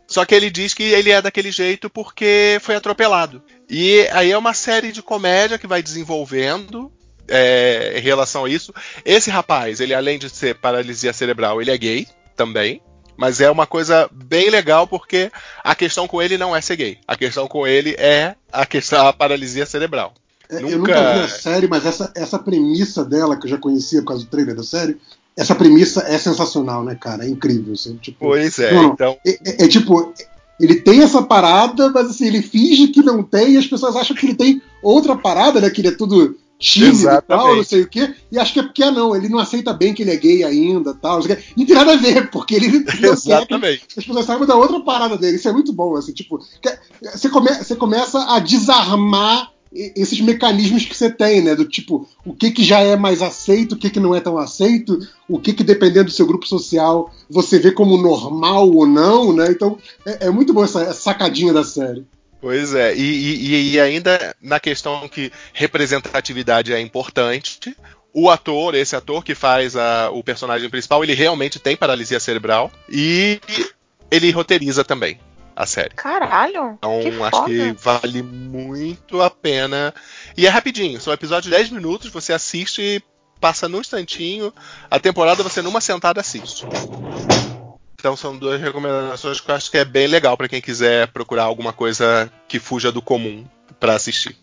Só 0.07 0.25
que 0.25 0.33
ele 0.33 0.49
diz 0.49 0.73
que 0.73 0.83
ele 0.83 1.11
é 1.11 1.21
daquele 1.21 1.51
jeito 1.51 1.89
porque 1.89 2.57
foi 2.61 2.75
atropelado. 2.75 3.43
E 3.69 4.07
aí 4.11 4.31
é 4.31 4.37
uma 4.37 4.53
série 4.53 4.91
de 4.91 5.03
comédia 5.03 5.59
que 5.59 5.67
vai 5.67 5.83
desenvolvendo 5.83 6.91
é, 7.27 7.93
em 7.95 8.01
relação 8.01 8.45
a 8.45 8.49
isso. 8.49 8.73
Esse 9.05 9.29
rapaz, 9.29 9.79
ele 9.79 9.93
além 9.93 10.17
de 10.17 10.29
ser 10.29 10.55
paralisia 10.55 11.13
cerebral, 11.13 11.61
ele 11.61 11.71
é 11.71 11.77
gay 11.77 12.07
também. 12.35 12.81
Mas 13.15 13.41
é 13.41 13.51
uma 13.51 13.67
coisa 13.67 14.09
bem 14.11 14.49
legal 14.49 14.87
porque 14.87 15.29
a 15.61 15.75
questão 15.75 16.07
com 16.07 16.21
ele 16.21 16.37
não 16.37 16.55
é 16.55 16.61
ser 16.61 16.77
gay. 16.77 16.97
A 17.05 17.17
questão 17.17 17.47
com 17.47 17.67
ele 17.67 17.93
é 17.99 18.35
a 18.51 18.65
questão 18.65 19.03
da 19.03 19.11
paralisia 19.11 19.65
cerebral. 19.65 20.13
É, 20.49 20.59
nunca... 20.59 20.71
Eu 20.71 20.79
nunca 20.79 21.13
vi 21.13 21.19
a 21.19 21.27
série, 21.27 21.67
mas 21.67 21.85
essa, 21.85 22.11
essa 22.15 22.39
premissa 22.39 23.05
dela, 23.05 23.37
que 23.37 23.45
eu 23.45 23.49
já 23.49 23.57
conhecia 23.57 24.01
por 24.01 24.09
causa 24.09 24.25
do 24.25 24.29
trailer 24.29 24.55
da 24.55 24.63
série, 24.63 24.97
essa 25.37 25.55
premissa 25.55 26.03
é 26.07 26.17
sensacional, 26.17 26.83
né, 26.83 26.95
cara? 26.95 27.25
É 27.25 27.29
incrível. 27.29 27.73
Assim, 27.73 27.95
tipo, 27.95 28.17
pois 28.19 28.59
é, 28.59 28.73
não, 28.73 28.93
então. 28.93 29.17
É, 29.25 29.31
é, 29.31 29.65
é, 29.65 29.67
tipo, 29.67 30.13
ele 30.59 30.75
tem 30.75 31.01
essa 31.01 31.21
parada, 31.21 31.89
mas 31.89 32.09
assim, 32.09 32.27
ele 32.27 32.41
finge 32.41 32.87
que 32.87 33.01
não 33.01 33.23
tem, 33.23 33.53
e 33.53 33.57
as 33.57 33.65
pessoas 33.65 33.95
acham 33.95 34.15
que 34.15 34.25
ele 34.25 34.35
tem 34.35 34.61
outra 34.83 35.15
parada, 35.15 35.61
né? 35.61 35.69
Que 35.69 35.81
ele 35.81 35.87
é 35.89 35.95
tudo 35.95 36.35
tímido 36.59 37.09
e 37.09 37.21
tal, 37.21 37.55
não 37.55 37.63
sei 37.63 37.83
o 37.83 37.87
quê. 37.87 38.13
E 38.29 38.37
acho 38.37 38.51
que 38.51 38.59
é 38.59 38.63
porque, 38.63 38.83
ah, 38.83 38.91
não, 38.91 39.15
ele 39.15 39.29
não 39.29 39.39
aceita 39.39 39.71
bem 39.71 39.93
que 39.93 40.01
ele 40.03 40.11
é 40.11 40.17
gay 40.17 40.43
ainda 40.43 40.93
tal. 40.93 41.19
Não, 41.19 41.37
não 41.55 41.65
tem 41.65 41.75
nada 41.75 41.93
a 41.93 41.95
ver, 41.95 42.29
porque 42.29 42.55
ele 42.55 42.67
não 42.99 43.13
Exatamente. 43.13 43.87
que 43.87 43.99
as 43.99 44.05
pessoas 44.05 44.25
saibam 44.25 44.45
da 44.45 44.57
outra 44.57 44.81
parada 44.81 45.17
dele. 45.17 45.37
Isso 45.37 45.47
é 45.47 45.53
muito 45.53 45.71
bom, 45.71 45.95
assim, 45.95 46.11
tipo, 46.11 46.37
você, 47.01 47.29
come, 47.29 47.53
você 47.53 47.75
começa 47.77 48.35
a 48.35 48.39
desarmar 48.39 49.53
esses 49.71 50.19
mecanismos 50.19 50.85
que 50.85 50.95
você 50.95 51.09
tem, 51.09 51.41
né? 51.41 51.55
Do 51.55 51.65
tipo, 51.65 52.07
o 52.25 52.33
que, 52.33 52.51
que 52.51 52.63
já 52.63 52.79
é 52.79 52.95
mais 52.95 53.21
aceito, 53.21 53.73
o 53.73 53.77
que, 53.77 53.89
que 53.89 53.99
não 53.99 54.15
é 54.15 54.19
tão 54.19 54.37
aceito, 54.37 54.99
o 55.27 55.39
que, 55.39 55.53
que 55.53 55.63
dependendo 55.63 56.05
do 56.05 56.11
seu 56.11 56.25
grupo 56.25 56.47
social 56.47 57.13
você 57.29 57.59
vê 57.59 57.71
como 57.71 57.97
normal 57.97 58.69
ou 58.69 58.85
não, 58.85 59.33
né? 59.33 59.47
Então 59.49 59.77
é, 60.05 60.27
é 60.27 60.29
muito 60.29 60.53
bom 60.53 60.63
essa, 60.63 60.81
essa, 60.81 60.93
sacadinha 60.93 61.53
da 61.53 61.63
série. 61.63 62.05
Pois 62.41 62.73
é, 62.73 62.95
e, 62.95 63.01
e, 63.01 63.71
e 63.71 63.79
ainda 63.79 64.35
na 64.41 64.59
questão 64.59 65.07
que 65.07 65.31
representatividade 65.53 66.73
é 66.73 66.79
importante, 66.79 67.75
o 68.13 68.29
ator, 68.29 68.75
esse 68.75 68.95
ator 68.95 69.23
que 69.23 69.35
faz 69.35 69.75
a, 69.75 70.09
o 70.09 70.23
personagem 70.23 70.69
principal, 70.69 71.03
ele 71.03 71.13
realmente 71.13 71.59
tem 71.59 71.75
paralisia 71.75 72.19
cerebral 72.19 72.71
e 72.89 73.39
ele 74.09 74.31
roteiriza 74.31 74.83
também 74.83 75.19
a 75.59 75.65
série. 75.65 75.93
Caralho! 75.93 76.77
Então 76.77 77.01
que 77.01 77.21
acho 77.21 77.45
que 77.45 77.71
vale 77.73 78.23
muito 78.23 79.21
a 79.21 79.29
pena. 79.29 79.93
E 80.37 80.47
é 80.47 80.49
rapidinho, 80.49 81.01
são 81.01 81.11
episódios 81.11 81.51
de 81.51 81.57
10 81.57 81.71
minutos, 81.71 82.09
você 82.09 82.31
assiste 82.31 82.81
e 82.81 83.03
passa 83.41 83.67
num 83.67 83.81
instantinho. 83.81 84.53
A 84.89 84.97
temporada 85.01 85.43
você 85.43 85.61
numa 85.61 85.81
sentada 85.81 86.21
assiste. 86.21 86.65
Então 87.95 88.15
são 88.15 88.37
duas 88.37 88.61
recomendações 88.61 89.41
que 89.41 89.51
eu 89.51 89.55
acho 89.55 89.69
que 89.69 89.77
é 89.77 89.83
bem 89.83 90.07
legal 90.07 90.37
para 90.37 90.47
quem 90.47 90.61
quiser 90.61 91.07
procurar 91.07 91.43
alguma 91.43 91.73
coisa 91.73 92.31
que 92.47 92.57
fuja 92.57 92.89
do 92.89 93.01
comum 93.01 93.45
para 93.81 93.95
assistir. 93.95 94.37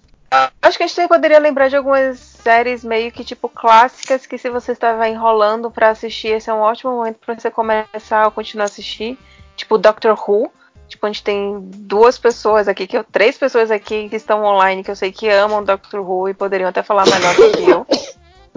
Acho 0.61 0.77
que 0.77 0.85
a 0.85 0.87
gente 0.87 1.09
poderia 1.09 1.39
lembrar 1.39 1.69
de 1.69 1.77
algumas 1.77 2.19
séries 2.19 2.85
meio 2.85 3.11
que 3.11 3.25
tipo 3.25 3.49
clássicas 3.49 4.27
que 4.27 4.37
se 4.37 4.51
você 4.51 4.73
estava 4.73 5.09
enrolando 5.09 5.71
para 5.71 5.89
assistir, 5.89 6.29
esse 6.29 6.51
é 6.51 6.53
um 6.53 6.59
ótimo 6.59 6.93
momento 6.93 7.17
para 7.25 7.39
você 7.39 7.51
começar 7.51 8.27
a 8.27 8.31
continuar 8.31 8.65
a 8.65 8.67
assistir. 8.67 9.19
Tipo 9.57 9.79
Doctor 9.79 10.13
Who, 10.13 10.53
Tipo, 10.89 11.07
a 11.07 11.09
gente 11.09 11.23
tem 11.23 11.59
duas 11.61 12.19
pessoas 12.19 12.69
aqui, 12.69 12.87
que 12.87 12.97
eu, 12.97 13.05
três 13.05 13.37
pessoas 13.37 13.71
aqui 13.71 14.09
que 14.09 14.17
estão 14.17 14.45
online, 14.45 14.85
que 14.85 14.91
eu 14.91 14.97
sei 14.97 15.11
que 15.11 15.29
amam 15.29 15.65
Doctor 15.65 16.01
Who 16.01 16.29
e 16.29 16.35
poderiam 16.35 16.69
até 16.69 16.83
falar 16.83 17.05
melhor 17.07 17.35
do 17.35 17.53
que 17.53 17.71
eu. 17.71 17.87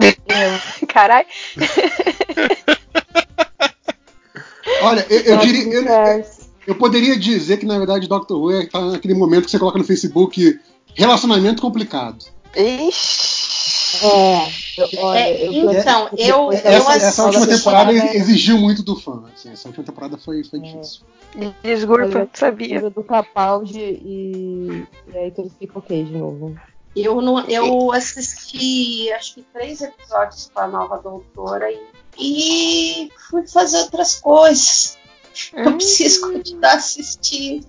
Caralho. 0.88 1.26
Olha, 4.82 5.06
eu, 5.10 5.20
eu 5.20 5.36
diria. 5.38 5.74
Eu, 5.74 6.24
eu, 6.68 6.74
poderia 6.76 7.18
dizer 7.18 7.58
que, 7.58 7.66
na 7.66 7.78
verdade, 7.78 8.08
Doctor 8.08 8.38
Who 8.38 8.52
é 8.52 8.66
tá 8.66 8.80
naquele 8.80 9.14
momento 9.14 9.44
que 9.44 9.50
você 9.50 9.58
coloca 9.58 9.78
no 9.78 9.84
Facebook 9.84 10.58
relacionamento 10.94 11.60
complicado. 11.60 12.24
Ixi. 12.56 13.69
É, 14.02 14.98
olha, 14.98 15.18
é, 15.18 15.46
eu, 15.46 15.72
então, 15.72 16.10
eu, 16.16 16.52
essa, 16.52 16.70
eu 16.70 16.90
essa 16.90 17.24
última 17.24 17.46
temporada 17.46 17.92
exigiu 17.92 18.58
muito 18.58 18.82
do 18.82 18.96
fã. 18.96 19.24
Assim, 19.34 19.50
essa 19.50 19.68
última 19.68 19.84
temporada 19.84 20.16
foi, 20.18 20.44
foi 20.44 20.60
difícil. 20.60 21.02
Desculpa, 21.62 22.28
sabia. 22.32 22.90
Do 22.90 23.02
Capaldi 23.02 23.80
e, 23.80 24.86
e 25.12 25.18
aí 25.18 25.30
tudo 25.30 25.50
fica 25.58 25.78
ok 25.78 26.04
de 26.04 26.12
novo. 26.12 26.56
Eu, 26.94 27.20
não, 27.20 27.40
eu 27.48 27.92
assisti 27.92 29.12
acho 29.12 29.34
que 29.36 29.42
três 29.52 29.80
episódios 29.80 30.50
com 30.52 30.60
a 30.60 30.66
nova 30.66 30.98
doutora 30.98 31.70
e, 31.70 31.80
e 32.18 33.10
fui 33.30 33.46
fazer 33.46 33.78
outras 33.78 34.16
coisas. 34.16 34.98
Hum. 35.54 35.62
Eu 35.64 35.72
preciso 35.74 36.32
continuar 36.32 36.74
assistindo. 36.74 37.66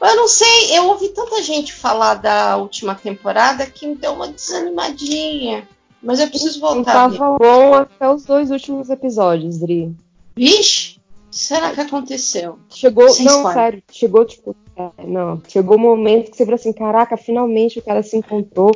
Eu 0.00 0.16
não 0.16 0.28
sei, 0.28 0.76
eu 0.76 0.88
ouvi 0.88 1.08
tanta 1.10 1.42
gente 1.42 1.72
falar 1.72 2.14
da 2.14 2.56
última 2.56 2.94
temporada 2.94 3.66
que 3.66 3.86
me 3.86 3.94
deu 3.94 4.12
uma 4.12 4.28
desanimadinha. 4.28 5.68
Mas 6.02 6.18
eu 6.20 6.28
preciso 6.28 6.60
voltar. 6.60 6.92
Tava 6.92 7.36
bom 7.36 7.74
até 7.74 8.08
os 8.08 8.24
dois 8.24 8.50
últimos 8.50 8.88
episódios, 8.88 9.58
Dri. 9.58 9.94
Vixe! 10.34 10.98
Será 11.30 11.72
que 11.72 11.80
aconteceu? 11.80 12.58
Chegou, 12.68 13.08
Sem 13.10 13.24
não, 13.24 13.36
spoiler. 13.36 13.54
sério, 13.54 13.82
chegou 13.92 14.24
tipo, 14.24 14.56
é, 14.76 15.06
não, 15.06 15.40
chegou 15.46 15.76
o 15.76 15.78
um 15.78 15.82
momento 15.82 16.30
que 16.30 16.36
você 16.36 16.44
falou 16.44 16.56
assim, 16.56 16.72
caraca, 16.72 17.16
finalmente 17.16 17.78
o 17.78 17.82
cara 17.82 18.02
se 18.02 18.16
encontrou. 18.16 18.72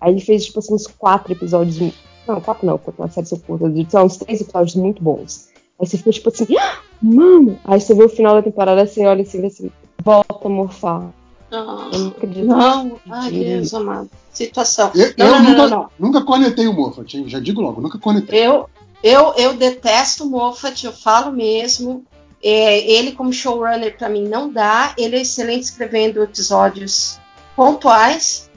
Aí 0.00 0.12
ele 0.12 0.20
fez 0.20 0.44
tipo 0.44 0.58
assim 0.58 0.74
uns 0.74 0.86
quatro 0.86 1.32
episódios, 1.32 1.92
não, 2.28 2.40
quatro 2.40 2.66
não, 2.66 2.78
porque 2.78 3.00
uma 3.00 3.10
série 3.10 3.26
curta, 3.40 4.04
uns 4.04 4.16
três 4.18 4.40
episódios 4.40 4.76
muito 4.76 5.02
bons. 5.02 5.48
Aí 5.80 5.86
você 5.86 5.96
ficou 5.96 6.12
tipo 6.12 6.28
assim, 6.28 6.46
ah, 6.58 6.78
mano! 7.02 7.58
Aí 7.64 7.80
você 7.80 7.92
vê 7.92 8.04
o 8.04 8.08
final 8.08 8.34
da 8.34 8.42
temporada, 8.42 8.86
você 8.86 9.04
olha 9.04 9.22
assim, 9.22 9.44
assim, 9.44 9.70
volta 10.06 10.46
a 10.46 10.48
morfar. 10.48 11.10
Não, 11.50 11.92
eu 11.92 11.98
não 11.98 12.08
acredito. 12.08 12.46
Não, 12.46 13.00
ai 13.10 13.30
Deus 13.30 13.74
amado. 13.74 14.10
Situação. 14.32 14.92
Eu, 14.94 15.12
não, 15.16 15.26
eu 15.26 15.32
não, 15.32 15.42
nunca, 15.42 15.66
não, 15.68 15.90
nunca 15.98 16.20
conectei 16.22 16.68
o 16.68 16.72
Moffat, 16.72 17.28
já 17.28 17.40
digo 17.40 17.60
logo, 17.60 17.80
nunca 17.80 17.98
conectei. 17.98 18.46
Eu, 18.46 18.68
eu, 19.02 19.34
eu 19.34 19.54
detesto 19.54 20.24
o 20.24 20.30
Moffat, 20.30 20.84
eu 20.84 20.92
falo 20.92 21.32
mesmo. 21.32 22.04
É, 22.42 22.78
ele, 22.88 23.12
como 23.12 23.32
showrunner, 23.32 23.96
para 23.96 24.08
mim 24.08 24.28
não 24.28 24.48
dá. 24.48 24.94
Ele 24.96 25.16
é 25.16 25.22
excelente 25.22 25.64
escrevendo 25.64 26.22
episódios 26.22 27.18
pontuais. 27.56 28.48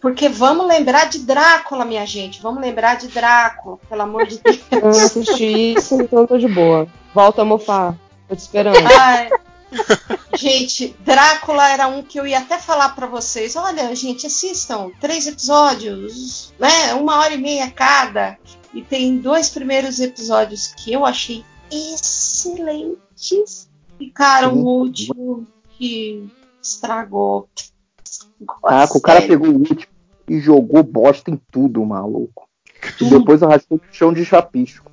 Porque 0.00 0.28
vamos 0.28 0.66
lembrar 0.66 1.08
de 1.08 1.18
Drácula, 1.18 1.84
minha 1.84 2.06
gente. 2.06 2.40
Vamos 2.40 2.60
lembrar 2.60 2.96
de 2.96 3.08
Drácula, 3.08 3.78
pelo 3.88 4.02
amor 4.02 4.26
de 4.26 4.38
Deus. 4.38 4.60
Eu 4.70 4.88
assisti 4.88 5.74
isso, 5.74 6.00
então 6.00 6.26
tô 6.26 6.38
de 6.38 6.48
boa. 6.48 6.86
Volta 7.14 7.42
a 7.42 7.44
mofar. 7.44 7.96
Tô 8.28 8.34
te 8.34 8.40
esperando. 8.40 8.76
Ai, 8.98 9.28
gente, 10.36 10.94
Drácula 11.00 11.68
era 11.68 11.88
um 11.88 12.02
que 12.02 12.18
eu 12.18 12.26
ia 12.26 12.38
até 12.38 12.58
falar 12.58 12.90
para 12.90 13.06
vocês. 13.06 13.56
Olha, 13.56 13.94
gente, 13.94 14.26
assistam 14.26 14.90
três 15.00 15.26
episódios, 15.26 16.54
né? 16.58 16.94
Uma 16.94 17.18
hora 17.18 17.34
e 17.34 17.38
meia 17.38 17.70
cada. 17.70 18.38
E 18.72 18.82
tem 18.82 19.18
dois 19.18 19.48
primeiros 19.48 20.00
episódios 20.00 20.68
que 20.68 20.92
eu 20.92 21.04
achei 21.04 21.44
excelentes. 21.70 23.68
Ficaram 23.98 24.54
o 24.54 24.66
último 24.66 25.46
que 25.70 26.28
estragou. 26.62 27.48
Ah, 28.64 28.86
o 28.90 29.00
cara 29.00 29.22
pegou 29.22 29.48
o 29.48 29.58
último 29.58 29.86
e 30.28 30.38
jogou 30.38 30.82
bosta 30.82 31.30
em 31.30 31.40
tudo, 31.50 31.84
maluco. 31.84 32.46
E 33.00 33.04
depois 33.06 33.42
arrastou 33.42 33.78
pro 33.78 33.94
chão 33.94 34.12
de 34.12 34.24
chapisco. 34.24 34.90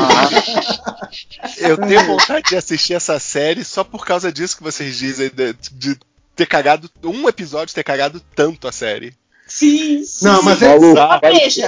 Ah, 0.00 1.10
eu 1.58 1.76
tenho 1.76 2.06
vontade 2.06 2.48
de 2.48 2.56
assistir 2.56 2.94
essa 2.94 3.18
série 3.18 3.64
só 3.64 3.84
por 3.84 4.04
causa 4.04 4.32
disso 4.32 4.56
que 4.56 4.62
vocês 4.62 4.96
dizem, 4.96 5.30
de, 5.30 5.54
de 5.72 5.98
ter 6.34 6.46
cagado 6.46 6.90
um 7.04 7.28
episódio, 7.28 7.74
ter 7.74 7.84
cagado 7.84 8.20
tanto 8.34 8.66
a 8.68 8.72
série. 8.72 9.14
Sim, 9.46 10.02
sim. 10.04 10.24
Não, 10.24 10.42
mas 10.42 10.62
é, 10.62 10.76
eu, 10.76 10.94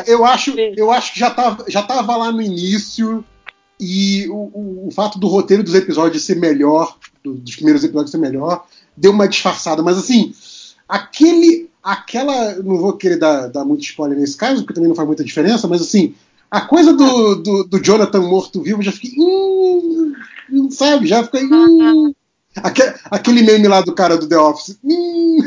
eu 0.06 0.24
acho, 0.24 0.58
eu 0.58 0.90
acho 0.90 1.12
que 1.12 1.20
já 1.20 1.30
tava, 1.30 1.64
já 1.68 1.82
tava 1.82 2.16
lá 2.16 2.32
no 2.32 2.40
início 2.40 3.24
e 3.78 4.26
o, 4.28 4.50
o, 4.54 4.88
o 4.88 4.90
fato 4.90 5.18
do 5.18 5.26
roteiro 5.26 5.62
dos 5.62 5.74
episódios 5.74 6.24
ser 6.24 6.36
melhor, 6.36 6.96
dos 7.22 7.56
primeiros 7.56 7.84
episódios 7.84 8.10
ser 8.10 8.18
melhor, 8.18 8.66
deu 8.96 9.10
uma 9.10 9.28
disfarçada. 9.28 9.82
Mas 9.82 9.98
assim, 9.98 10.34
aquele, 10.88 11.68
aquela, 11.82 12.54
não 12.56 12.78
vou 12.78 12.94
querer 12.94 13.18
dar, 13.18 13.48
dar 13.48 13.64
muito 13.64 13.82
spoiler 13.82 14.18
nesse 14.18 14.36
caso, 14.36 14.62
porque 14.62 14.74
também 14.74 14.88
não 14.88 14.96
faz 14.96 15.06
muita 15.06 15.24
diferença, 15.24 15.68
mas 15.68 15.82
assim, 15.82 16.14
a 16.54 16.60
coisa 16.60 16.92
do, 16.92 17.34
do, 17.34 17.64
do 17.64 17.82
Jonathan 17.82 18.20
morto-vivo 18.20 18.80
já 18.80 18.92
fiquei. 18.92 19.12
Hum, 19.18 20.70
sabe? 20.70 21.08
Já 21.08 21.24
fiquei. 21.24 21.42
Hum. 21.44 22.14
Aquele, 22.56 22.94
aquele 23.10 23.42
meme 23.42 23.66
lá 23.66 23.80
do 23.80 23.92
cara 23.92 24.16
do 24.16 24.28
The 24.28 24.38
Office. 24.38 24.78
Hum. 24.84 25.38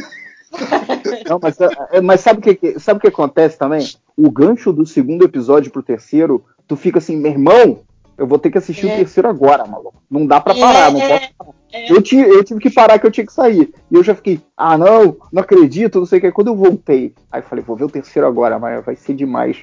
Não, 1.30 1.40
mas, 1.42 1.58
é, 1.92 2.02
mas 2.02 2.20
sabe 2.20 2.40
o 2.40 2.42
que, 2.42 2.78
sabe 2.78 2.98
o 2.98 3.02
que 3.02 3.08
acontece 3.08 3.58
também? 3.58 3.88
O 4.18 4.30
gancho 4.30 4.74
do 4.74 4.86
segundo 4.86 5.24
episódio 5.24 5.72
pro 5.72 5.82
terceiro, 5.82 6.44
tu 6.68 6.76
fica 6.76 6.98
assim, 6.98 7.16
meu 7.16 7.32
irmão, 7.32 7.80
Eu 8.18 8.28
vou 8.28 8.38
ter 8.38 8.50
que 8.50 8.58
assistir 8.58 8.90
é. 8.90 8.94
o 8.94 8.98
terceiro 8.98 9.30
agora, 9.30 9.66
maluco. 9.66 10.02
Não 10.12 10.26
dá 10.26 10.42
pra 10.42 10.56
parar, 10.56 10.90
é, 10.90 10.92
não 10.92 11.00
posso 11.00 11.34
parar. 11.38 11.54
É. 11.72 11.92
Eu, 11.92 12.02
tive, 12.02 12.24
eu 12.24 12.44
tive 12.44 12.60
que 12.60 12.70
parar 12.70 13.00
que 13.00 13.06
eu 13.06 13.12
tinha 13.12 13.26
que 13.26 13.32
sair. 13.32 13.74
E 13.90 13.96
eu 13.96 14.04
já 14.04 14.14
fiquei, 14.14 14.42
ah 14.58 14.78
não, 14.78 15.16
não 15.32 15.42
acredito, 15.42 16.00
não 16.00 16.06
sei 16.06 16.20
o 16.20 16.22
que. 16.22 16.32
Quando 16.32 16.48
eu 16.48 16.56
voltei, 16.56 17.14
aí 17.32 17.40
eu 17.40 17.46
falei, 17.46 17.64
vou 17.64 17.78
ver 17.78 17.86
o 17.86 17.90
terceiro 17.90 18.28
agora, 18.28 18.60
mas 18.60 18.84
vai 18.84 18.96
ser 18.96 19.14
demais. 19.14 19.58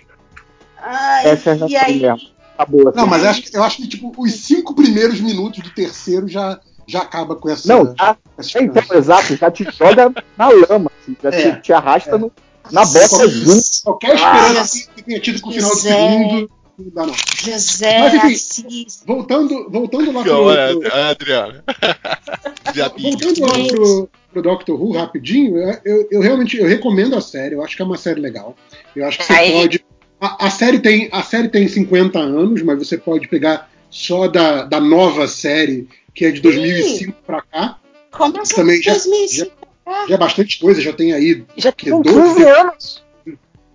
Ai, 0.85 1.29
Essa 1.29 1.51
é 1.51 1.65
a 1.65 1.67
e 1.67 1.77
aí? 1.77 2.07
Acabou, 2.57 2.89
assim. 2.89 2.99
Não, 2.99 3.07
mas 3.07 3.23
eu 3.23 3.31
acho, 3.31 3.43
eu 3.55 3.65
acho 3.65 3.77
que 3.79 3.89
tipo, 3.89 4.13
os 4.17 4.33
cinco 4.35 4.75
primeiros 4.75 5.21
minutos 5.21 5.63
do 5.63 5.71
terceiro 5.71 6.29
já, 6.29 6.61
já 6.87 7.01
acaba 7.01 7.35
com 7.35 7.49
essa. 7.49 7.67
Não, 7.67 7.95
já, 7.99 8.17
essa 8.37 8.63
então, 8.63 8.83
exato, 8.93 9.35
já 9.37 9.51
te 9.51 9.65
joga 9.77 10.13
na 10.37 10.49
lama, 10.49 10.93
assim, 11.01 11.17
já 11.23 11.31
é, 11.31 11.53
te, 11.53 11.63
te, 11.63 11.73
arrasta 11.73 12.15
é. 12.15 12.19
no, 12.19 12.31
na 12.71 12.85
bota 12.85 13.29
junto. 13.29 13.65
Qualquer 13.83 14.15
esperança 14.15 14.79
ah, 14.79 14.95
que 14.95 15.03
tenha 15.03 15.21
tido 15.21 15.41
com 15.41 15.49
o 15.49 15.53
final 15.53 15.71
do 15.71 15.77
segundo. 15.77 16.51
Não 16.77 16.91
dá, 16.91 17.07
não. 17.07 17.15
José 17.37 17.99
Mas, 18.01 18.59
enfim, 18.59 18.87
voltando, 19.07 19.71
voltando 19.71 20.13
lá 20.13 20.23
pro. 20.23 20.49
Adriano. 20.93 21.63
voltando 23.01 23.41
lá 23.41 23.69
pro, 23.69 24.11
pro 24.33 24.43
Doctor 24.43 24.81
Who 24.81 24.93
rapidinho, 24.93 25.57
eu, 25.85 26.09
eu, 26.11 26.21
realmente 26.21 26.59
eu 26.59 26.67
recomendo 26.67 27.15
a 27.15 27.21
série, 27.21 27.55
eu 27.55 27.63
acho 27.63 27.77
que 27.77 27.83
é 27.83 27.85
uma 27.85 27.97
série 27.97 28.21
legal. 28.21 28.57
Eu 28.95 29.07
acho 29.07 29.19
que 29.19 29.25
você 29.25 29.33
Aí. 29.33 29.53
pode. 29.53 29.85
A, 30.25 30.47
a, 30.47 30.51
série 30.51 30.79
tem, 30.79 31.11
a 31.13 31.23
série 31.23 31.49
tem 31.49 31.69
50 31.69 32.19
anos, 32.19 32.63
mas 32.63 32.79
você 32.79 32.97
pode 32.97 33.29
pegar 33.29 33.69
só 33.91 34.27
da, 34.27 34.65
da 34.65 34.81
nova 34.81 35.29
série, 35.29 35.87
que 36.15 36.25
é 36.25 36.31
de 36.31 36.41
2005 36.41 37.13
para 37.27 37.43
cá. 37.43 37.79
Como 38.11 38.41
assim? 38.41 38.55
Também 38.55 38.81
já, 38.81 38.93
2005 38.93 39.51
já, 39.87 40.07
já, 40.09 40.15
é 40.15 40.17
bastante 40.17 40.59
coisa, 40.59 40.81
já 40.81 40.95
tem 40.95 41.13
aí. 41.13 41.45
Já 41.59 41.71
tem 41.71 42.01
12 42.01 42.43
anos. 42.43 43.05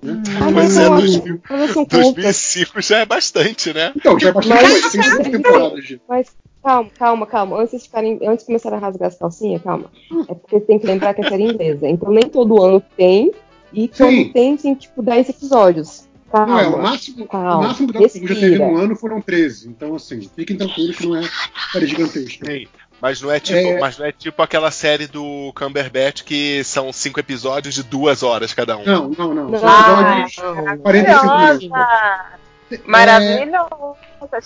Né? 0.02 0.24
Ah, 0.42 0.50
mas 0.50 0.76
é, 0.76 0.90
2000, 0.90 1.42
2005 1.88 2.82
já 2.82 2.98
é 2.98 3.06
bastante, 3.06 3.72
né? 3.72 3.92
Então, 3.96 4.20
já 4.20 4.30
é 4.30 4.32
bastante. 4.32 4.64
Mas, 4.64 4.96
mas, 4.96 5.30
temporadas. 5.30 5.98
Mas 6.08 6.28
calma, 6.64 6.90
calma, 6.98 7.28
calma. 7.28 7.62
Antes 7.62 7.80
de, 7.80 7.86
ficarem, 7.86 8.20
antes 8.24 8.40
de 8.40 8.46
começar 8.48 8.74
a 8.74 8.80
rasgar 8.80 9.10
as 9.10 9.20
calcinhas, 9.20 9.62
calma. 9.62 9.92
É 10.28 10.34
porque 10.34 10.60
tem 10.62 10.80
que 10.80 10.88
lembrar 10.88 11.14
que 11.14 11.22
é 11.22 11.30
série 11.30 11.44
inglesa. 11.44 11.88
Então 11.88 12.12
nem 12.12 12.28
todo 12.28 12.60
ano 12.64 12.82
tem. 12.98 13.32
E 13.72 13.88
quando 13.88 14.34
tem, 14.34 14.58
tem 14.58 14.74
tipo 14.74 15.04
10 15.04 15.30
episódios. 15.30 16.09
Calma, 16.32 16.48
não, 16.48 16.60
é, 16.60 16.68
o 16.68 16.82
máximo, 16.82 17.28
calma, 17.28 17.58
o 17.58 17.64
máximo 17.64 17.92
que 17.92 18.28
já 18.28 18.36
teve 18.36 18.60
no 18.60 18.78
ano 18.78 18.96
foram 18.96 19.20
13. 19.20 19.70
Então, 19.70 19.96
assim, 19.96 20.30
fiquem 20.36 20.58
tranquilos 20.58 20.98
que 20.98 21.08
não 21.08 21.16
é 21.16 21.24
série 21.72 21.88
gigantesca. 21.88 22.46
Mas 23.02 23.22
não 23.22 23.32
é 23.32 23.40
tipo, 23.40 23.58
é... 23.58 23.80
mas 23.80 23.98
não 23.98 24.06
é 24.06 24.12
tipo 24.12 24.42
aquela 24.42 24.72
série 24.72 25.08
do 25.08 25.54
Cumberbatch 25.56 26.24
que 26.24 26.64
são 26.64 26.92
cinco 26.92 27.20
episódios 27.20 27.74
de 27.74 27.84
duas 27.84 28.24
horas 28.24 28.54
cada 28.54 28.78
um. 28.78 28.86
Não, 28.86 29.10
não, 29.10 29.34
não. 29.34 29.50
não. 29.50 29.68
Ah, 29.68 30.26
45 30.82 31.70
minutos. 31.70 31.70
Maravilhoso. 32.86 33.96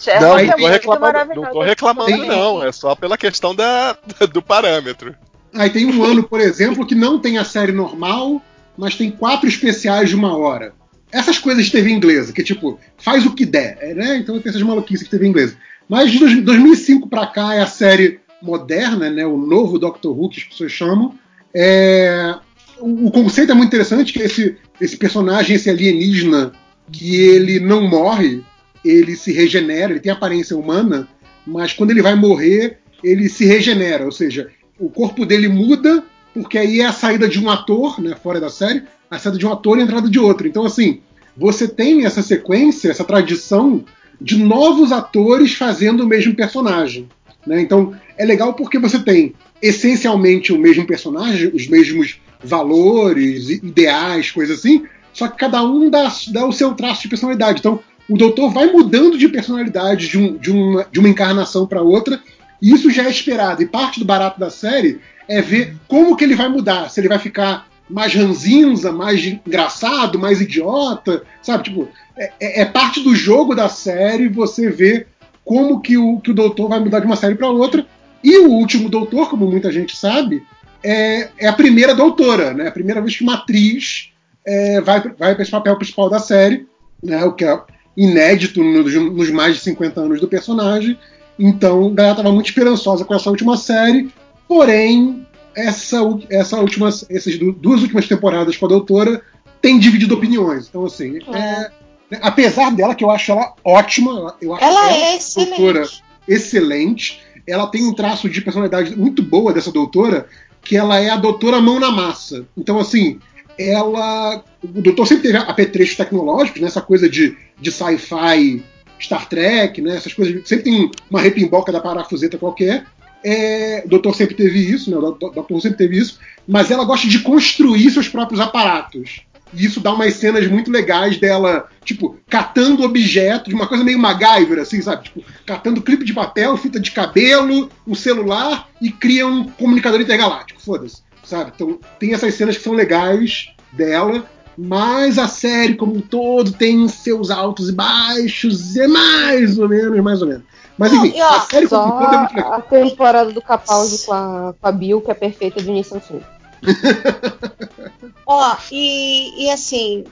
É. 0.08 0.20
Não, 0.20 0.38
não, 0.38 0.58
tô 0.58 0.68
reclamando, 0.68 1.36
não 1.36 1.52
tô 1.52 1.62
reclamando, 1.62 2.26
não. 2.26 2.64
É 2.64 2.72
só 2.72 2.96
pela 2.96 3.18
questão 3.18 3.54
da, 3.54 3.98
do 4.32 4.42
parâmetro. 4.42 5.16
Aí 5.54 5.70
tem 5.70 5.86
um 5.86 6.04
ano, 6.04 6.24
por 6.24 6.40
exemplo, 6.40 6.86
que 6.86 6.96
não 6.96 7.20
tem 7.20 7.38
a 7.38 7.44
série 7.44 7.72
normal, 7.72 8.42
mas 8.78 8.96
tem 8.96 9.12
quatro 9.12 9.48
especiais 9.48 10.10
de 10.10 10.16
uma 10.16 10.38
hora. 10.38 10.74
Essas 11.14 11.38
coisas 11.38 11.66
de 11.66 11.72
TV 11.72 11.92
inglesa, 11.92 12.34
que 12.34 12.44
tipo, 12.44 12.80
faz 12.98 13.26
o 13.26 13.36
que 13.36 13.46
der, 13.46 13.96
né? 13.96 14.18
Então 14.18 14.40
tem 14.40 14.50
essas 14.50 14.64
maluquices 14.64 15.06
de 15.06 15.12
TV 15.12 15.28
inglesa. 15.28 15.56
Mas 15.88 16.12
de 16.12 16.42
2005 16.42 17.08
pra 17.08 17.28
cá 17.28 17.54
é 17.54 17.62
a 17.62 17.68
série 17.68 18.20
moderna, 18.44 19.10
né, 19.10 19.26
o 19.26 19.38
novo 19.38 19.80
Doctor 19.80 20.18
Who 20.18 20.30
que 20.30 20.42
as 20.42 20.46
pessoas 20.46 20.72
chamam. 20.72 21.18
É, 21.54 22.36
o, 22.80 23.08
o, 23.08 23.12
conceito 23.12 23.52
é 23.52 23.56
muito 23.56 23.70
interessante 23.70 24.12
que 24.12 24.20
esse, 24.20 24.58
esse 24.82 24.98
personagem, 24.98 25.56
esse 25.56 25.70
alienígena, 25.70 26.52
que 26.92 27.16
ele 27.16 27.60
não 27.60 27.88
morre, 27.88 28.44
ele 28.84 29.16
se 29.16 29.32
regenera, 29.32 29.92
ele 29.92 30.02
tem 30.02 30.12
aparência 30.12 30.58
humana, 30.58 31.08
mas 31.48 31.72
quando 31.72 31.92
ele 31.92 32.02
vai 32.02 32.16
morrer, 32.16 32.80
ele 33.04 33.30
se 33.30 33.46
regenera, 33.46 34.04
ou 34.04 34.12
seja, 34.12 34.50
o 34.78 34.90
corpo 34.90 35.26
dele 35.26 35.48
muda, 35.48 36.04
porque 36.34 36.58
aí 36.58 36.82
é 36.82 36.86
a 36.86 36.92
saída 36.92 37.28
de 37.28 37.40
um 37.40 37.50
ator, 37.50 38.02
né, 38.02 38.16
fora 38.22 38.40
da 38.40 38.50
série, 38.50 38.84
a 39.16 39.20
saída 39.20 39.38
de 39.38 39.46
um 39.46 39.52
ator 39.52 39.78
e 39.78 39.82
a 39.82 39.84
entrada 39.84 40.10
de 40.10 40.20
outro. 40.20 40.48
Então, 40.48 40.66
assim, 40.66 41.00
você 41.36 41.68
tem 41.68 42.06
essa 42.06 42.22
sequência, 42.22 42.90
essa 42.90 43.04
tradição 43.04 43.84
de 44.20 44.38
novos 44.38 44.92
atores 44.92 45.54
fazendo 45.54 46.04
o 46.04 46.08
mesmo 46.08 46.36
personagem. 46.36 47.10
Né? 47.46 47.62
Então 47.62 47.94
é 48.18 48.26
legal 48.26 48.54
porque 48.54 48.80
você 48.80 49.00
tem 49.00 49.34
essencialmente 49.62 50.54
o 50.54 50.60
mesmo 50.60 50.86
personagem, 50.86 51.52
os 51.54 51.68
mesmos 51.68 52.22
valores, 52.44 53.50
ideais, 53.50 54.32
coisas 54.32 54.60
assim, 54.60 54.86
só 55.14 55.28
que 55.28 55.38
cada 55.38 55.64
um 55.64 55.90
dá, 55.90 56.12
dá 56.30 56.46
o 56.46 56.52
seu 56.52 56.74
traço 56.74 57.04
de 57.04 57.10
personalidade. 57.10 57.60
Então 57.60 57.80
o 58.10 58.18
doutor 58.18 58.50
vai 58.52 58.68
mudando 58.68 59.18
de 59.18 59.28
personalidade 59.30 60.10
de, 60.10 60.18
um, 60.18 60.38
de, 60.38 60.52
uma, 60.52 60.86
de 60.92 61.00
uma 61.00 61.10
encarnação 61.10 61.66
para 61.66 61.82
outra, 61.82 62.22
e 62.62 62.74
isso 62.74 62.90
já 62.92 63.04
é 63.04 63.10
esperado. 63.10 63.62
E 63.62 63.66
parte 63.66 64.00
do 64.00 64.06
barato 64.06 64.40
da 64.40 64.50
série 64.50 65.00
é 65.28 65.42
ver 65.42 65.76
como 65.88 66.16
que 66.16 66.24
ele 66.24 66.36
vai 66.36 66.50
mudar. 66.50 66.90
Se 66.90 67.00
ele 67.00 67.10
vai 67.10 67.20
ficar 67.20 67.68
mais 67.90 68.14
ranzinza, 68.14 68.92
mais 68.92 69.24
engraçado, 69.26 70.18
mais 70.18 70.42
idiota, 70.42 71.24
sabe? 71.42 71.66
Tipo, 71.66 71.88
é, 72.18 72.32
é, 72.40 72.62
é 72.62 72.66
parte 72.66 73.02
do 73.02 73.16
jogo 73.16 73.54
da 73.54 73.70
série 73.70 74.28
você 74.28 74.70
ver 74.70 75.08
como 75.44 75.82
que 75.82 75.98
o, 75.98 76.20
que 76.20 76.32
o 76.32 76.34
doutor 76.34 76.70
vai 76.70 76.80
mudar 76.80 77.00
de 77.00 77.06
uma 77.06 77.16
série 77.16 77.36
para 77.36 77.50
outra. 77.50 77.86
E 78.24 78.38
o 78.40 78.52
último 78.52 78.90
doutor, 78.90 79.30
como 79.30 79.46
muita 79.46 79.72
gente 79.72 79.98
sabe, 79.98 80.44
é, 80.82 81.30
é 81.38 81.48
a 81.48 81.54
primeira 81.54 81.94
doutora, 81.94 82.54
né? 82.54 82.68
A 82.68 82.72
primeira 82.72 83.02
vez 83.02 83.18
que 83.18 83.24
uma 83.24 83.36
atriz 83.36 84.12
é, 84.46 84.80
vai, 84.82 85.02
vai 85.02 85.34
para 85.34 85.42
esse 85.42 85.52
papel 85.52 85.76
principal 85.76 86.10
da 86.10 86.20
série, 86.20 86.66
né? 87.02 87.24
O 87.26 87.34
que 87.34 87.44
é 87.44 87.62
inédito 87.96 88.64
nos, 88.64 88.94
nos 88.94 89.30
mais 89.30 89.56
de 89.56 89.62
50 89.62 90.00
anos 90.00 90.20
do 90.20 90.28
personagem. 90.28 90.98
Então, 91.38 91.88
a 91.88 91.94
galera 91.94 92.14
estava 92.14 92.32
muito 92.32 92.48
esperançosa 92.48 93.04
com 93.04 93.14
essa 93.14 93.30
última 93.30 93.58
série, 93.58 94.10
porém, 94.48 95.26
essa, 95.56 96.00
essa 96.30 96.60
última, 96.60 96.90
essas 96.90 97.38
duas 97.38 97.82
últimas 97.82 98.08
temporadas 98.08 98.58
com 98.58 98.66
a 98.66 98.70
doutora 98.70 99.22
tem 99.62 99.80
dividido 99.80 100.16
opiniões. 100.16 100.68
Então, 100.68 100.86
assim, 100.86 101.20
é, 101.34 101.72
é 102.12 102.20
Apesar 102.22 102.72
dela, 102.72 102.94
que 102.94 103.04
eu 103.04 103.10
acho 103.10 103.32
ela 103.32 103.54
ótima, 103.64 104.36
eu 104.42 104.54
acho 104.54 104.64
ela, 104.64 104.88
ela 104.88 104.94
é 104.94 105.16
excelente. 105.16 105.50
doutora 105.50 105.88
excelente. 106.28 107.22
Ela 107.48 107.68
tem 107.68 107.86
um 107.86 107.94
traço 107.94 108.30
de 108.30 108.42
personalidade 108.42 108.96
muito 108.96 109.22
boa 109.22 109.54
dessa 109.54 109.72
doutora, 109.72 110.28
que 110.62 110.78
ela 110.78 111.00
é 111.00 111.10
a 111.10 111.18
doutora 111.18 111.60
mão 111.60 111.80
na 111.80 111.92
massa. 111.92 112.46
Então, 112.58 112.80
assim, 112.80 113.20
ela. 113.58 114.44
O 114.64 114.82
doutor 114.82 115.06
sempre 115.08 115.24
teve 115.24 115.38
apetrechos 115.38 115.98
tecnológicos, 115.98 116.62
né? 116.62 116.68
Essa 116.68 116.82
coisa 116.82 117.10
de, 117.10 117.38
de 117.60 117.72
sci-fi, 117.72 118.64
Star 119.00 119.28
Trek, 119.28 119.82
né? 119.82 119.98
Essas 119.98 120.14
coisas. 120.14 120.48
Sempre 120.48 120.66
tem 120.66 120.92
uma 121.10 121.20
repimboca 121.20 121.72
da 121.72 121.82
parafuseta 121.82 122.38
qualquer. 122.38 122.86
É, 123.24 123.84
o 123.86 123.90
doutor 123.90 124.16
sempre 124.16 124.36
teve 124.36 124.60
isso, 124.60 124.92
né? 124.92 124.98
O 124.98 125.12
doutor 125.12 125.62
sempre 125.62 125.78
teve 125.78 125.98
isso, 125.98 126.20
mas 126.48 126.70
ela 126.72 126.84
gosta 126.84 127.08
de 127.08 127.20
construir 127.20 127.90
seus 127.92 128.08
próprios 128.08 128.40
aparatos. 128.40 129.22
E 129.54 129.66
isso 129.66 129.80
dá 129.80 129.94
umas 129.94 130.16
cenas 130.16 130.48
muito 130.48 130.72
legais 130.72 131.18
dela, 131.18 131.70
tipo, 131.86 132.18
catando 132.28 132.84
objetos, 132.84 133.54
uma 133.54 133.68
coisa 133.68 133.84
meio 133.84 134.00
MacGyver, 134.00 134.60
assim, 134.60 134.82
sabe? 134.82 135.04
Tipo, 135.04 135.24
catando 135.46 135.82
clipe 135.82 136.04
de 136.04 136.14
papel, 136.14 136.58
fita 136.58 136.80
de 136.80 136.92
cabelo, 136.92 137.70
um 137.88 137.94
celular 137.94 138.68
e 138.82 138.92
cria 138.92 139.28
um 139.28 139.48
comunicador 139.48 140.02
intergaláctico. 140.02 140.62
Foda-se, 140.62 141.04
sabe? 141.24 141.52
Então 141.54 141.80
tem 142.00 142.14
essas 142.14 142.34
cenas 142.34 142.58
que 142.58 142.64
são 142.64 142.74
legais 142.74 143.50
dela, 143.72 144.26
mas 144.58 145.18
a 145.18 145.28
série 145.28 145.76
como 145.76 145.96
um 145.96 146.02
todo 146.02 146.52
tem 146.52 146.88
seus 146.88 147.30
altos 147.32 147.70
e 147.70 147.72
baixos, 147.72 148.76
é 148.76 148.88
mais 148.88 149.58
ou 149.58 149.68
menos, 149.68 150.00
mais 150.02 150.22
ou 150.22 150.28
menos. 150.28 150.44
Mas 150.78 150.94
enfim, 150.94 151.18
Não, 151.18 151.26
ó, 151.26 151.36
a 151.36 151.42
série 151.42 151.68
como 151.68 151.86
um 151.86 152.00
todo 152.00 152.14
é 152.14 152.18
muito 152.20 152.36
legal. 152.36 152.54
A 152.54 152.62
temporada 152.62 153.32
do 153.32 153.42
Capaldi 153.42 153.98
com 154.06 154.14
a, 154.14 154.56
com 154.60 154.68
a 154.68 154.72
Bill, 154.72 155.02
que 155.02 155.12
é 155.12 155.14
perfeita 155.14 155.62
de 155.62 155.70
início 155.70 155.96
ao 155.96 156.02
fim. 156.02 156.22
Ó, 158.26 158.56
e, 158.72 159.46
e 159.46 159.50
assim, 159.52 160.06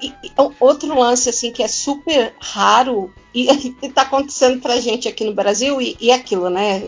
e, 0.00 0.08
e, 0.24 0.32
outro 0.58 0.98
lance 0.98 1.28
assim 1.28 1.52
que 1.52 1.62
é 1.62 1.68
super 1.68 2.34
raro 2.40 3.12
e, 3.34 3.46
está 3.82 4.02
acontecendo 4.02 4.60
pra 4.60 4.80
gente 4.80 5.08
aqui 5.08 5.24
no 5.24 5.34
Brasil 5.34 5.80
e, 5.80 5.96
e 6.00 6.10
aquilo, 6.10 6.50
né? 6.50 6.82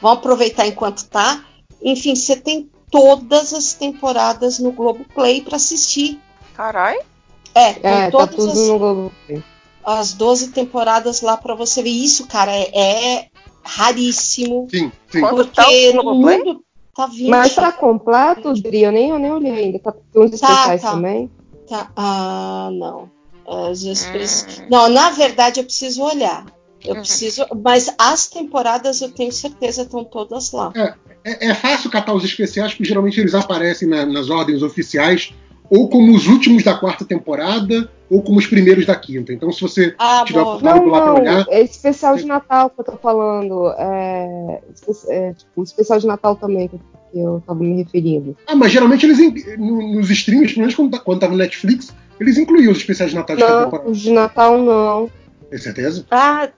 Vamos 0.00 0.18
aproveitar 0.18 0.66
enquanto 0.66 1.08
tá. 1.08 1.44
Enfim, 1.82 2.14
você 2.14 2.36
tem 2.36 2.70
todas 2.90 3.52
as 3.52 3.72
temporadas 3.74 4.58
no 4.58 4.72
Globoplay 4.72 5.42
para 5.42 5.56
assistir. 5.56 6.20
Carai. 6.54 6.98
É, 7.54 7.72
tem 7.74 7.90
é, 7.90 8.10
tá 8.10 8.10
todas 8.10 8.36
tá 8.36 8.52
as, 8.52 8.68
no 8.68 8.78
Globoplay. 8.78 9.44
as 9.84 10.12
12 10.12 10.48
temporadas 10.48 11.20
lá 11.20 11.36
para 11.36 11.54
você 11.54 11.82
ver. 11.82 11.90
Isso, 11.90 12.26
cara, 12.26 12.52
é, 12.52 13.16
é 13.16 13.28
raríssimo. 13.62 14.68
Sim, 14.70 14.92
sim. 15.10 15.20
Porque 15.20 15.92
tá 15.92 16.02
no 16.02 16.14
mundo 16.14 16.64
Tá 16.98 17.06
20. 17.06 17.28
Mas 17.28 17.54
tá 17.54 17.70
completo, 17.70 18.52
Dri? 18.54 18.82
Eu 18.82 18.90
nem, 18.90 19.10
eu 19.10 19.20
nem 19.20 19.30
olhei 19.30 19.52
ainda. 19.52 19.78
Tá 19.78 19.92
tem 19.92 20.20
uns 20.20 20.40
tá, 20.40 20.50
especiais 20.50 20.82
tá. 20.82 20.90
também? 20.90 21.30
Tá. 21.68 21.92
Ah, 21.94 22.70
não. 22.72 23.08
As 23.46 23.84
hum. 23.84 24.66
Não, 24.68 24.88
na 24.88 25.10
verdade 25.10 25.60
eu 25.60 25.64
preciso 25.64 26.02
olhar. 26.02 26.44
Eu 26.84 26.96
hum. 26.96 26.98
preciso. 26.98 27.46
Mas 27.64 27.94
as 27.96 28.26
temporadas 28.26 29.00
eu 29.00 29.12
tenho 29.12 29.30
certeza 29.30 29.82
estão 29.82 30.02
todas 30.02 30.50
lá. 30.50 30.72
É, 30.74 30.94
é, 31.24 31.48
é 31.48 31.54
fácil 31.54 31.90
catar 31.90 32.14
os 32.14 32.24
especiais, 32.24 32.72
porque 32.72 32.84
geralmente 32.84 33.20
eles 33.20 33.34
aparecem 33.34 33.88
na, 33.88 34.06
nas 34.06 34.30
ordens 34.30 34.62
oficiais 34.62 35.32
ou 35.70 35.88
como 35.88 36.14
os 36.14 36.26
últimos 36.26 36.62
da 36.62 36.74
quarta 36.74 37.04
temporada, 37.04 37.90
ou 38.10 38.22
como 38.22 38.38
os 38.38 38.46
primeiros 38.46 38.86
da 38.86 38.96
quinta. 38.96 39.32
Então, 39.32 39.52
se 39.52 39.60
você 39.60 39.94
ah, 39.98 40.24
tiver 40.26 40.42
bom. 40.42 40.58
não, 40.60 40.86
lá 40.86 41.06
não, 41.06 41.14
olhar. 41.16 41.46
É 41.50 41.60
especial 41.60 42.16
de 42.16 42.24
Natal 42.24 42.70
que 42.70 42.80
eu 42.80 42.84
tô 42.84 42.96
falando. 42.96 43.70
É, 43.76 44.60
é 45.08 45.32
tipo, 45.34 45.62
especial 45.62 45.98
de 45.98 46.06
Natal 46.06 46.36
também 46.36 46.68
que 46.68 46.80
eu 47.14 47.42
tava 47.46 47.60
me 47.60 47.82
referindo. 47.82 48.36
Ah, 48.46 48.56
mas 48.56 48.72
geralmente 48.72 49.04
eles 49.04 49.18
nos 49.58 50.10
streams, 50.10 50.52
pelo 50.52 50.60
menos 50.60 50.74
quando, 50.74 50.90
tá, 50.90 50.98
quando 51.00 51.20
tá 51.20 51.28
no 51.28 51.36
Netflix, 51.36 51.94
eles 52.18 52.38
incluíam 52.38 52.72
os 52.72 52.78
especiais 52.78 53.10
de 53.10 53.16
Natal 53.16 53.36
de 53.36 53.42
não, 53.42 53.64
temporada. 53.64 53.90
Os 53.90 53.98
de 53.98 54.12
Natal 54.12 54.58
não. 54.58 55.10
Tem 55.50 55.58
certeza? 55.58 56.06
Ah, 56.10 56.48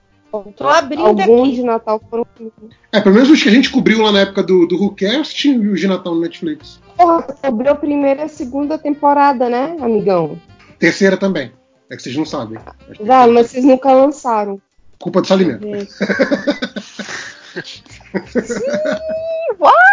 tô 0.56 0.68
abrindo 0.68 1.06
Alguns 1.06 1.48
aqui. 1.48 1.56
de 1.56 1.62
Natal 1.62 2.00
foram. 2.08 2.26
É, 2.92 3.00
pelo 3.00 3.14
menos 3.14 3.30
os 3.30 3.42
que 3.42 3.48
a 3.48 3.52
gente 3.52 3.70
cobriu 3.70 4.02
lá 4.02 4.12
na 4.12 4.20
época 4.20 4.42
do, 4.42 4.66
do 4.66 4.80
WhoCast 4.82 5.48
e 5.48 5.68
os 5.68 5.80
de 5.80 5.86
Natal 5.86 6.14
no 6.14 6.20
Netflix. 6.20 6.80
Porra, 6.96 7.22
cobriu 7.22 7.72
a 7.72 7.74
primeira 7.74 8.22
e 8.22 8.24
a 8.24 8.28
segunda 8.28 8.78
temporada, 8.78 9.48
né, 9.48 9.76
amigão? 9.80 10.40
Terceira 10.78 11.16
também. 11.16 11.52
É 11.90 11.96
que 11.96 12.02
vocês 12.02 12.16
não 12.16 12.24
sabem. 12.24 12.58
Já, 13.00 13.26
mas 13.26 13.50
vocês 13.50 13.64
nunca 13.64 13.92
lançaram. 13.92 14.60
Culpa 14.98 15.20
do 15.20 15.26
Salimento. 15.26 15.66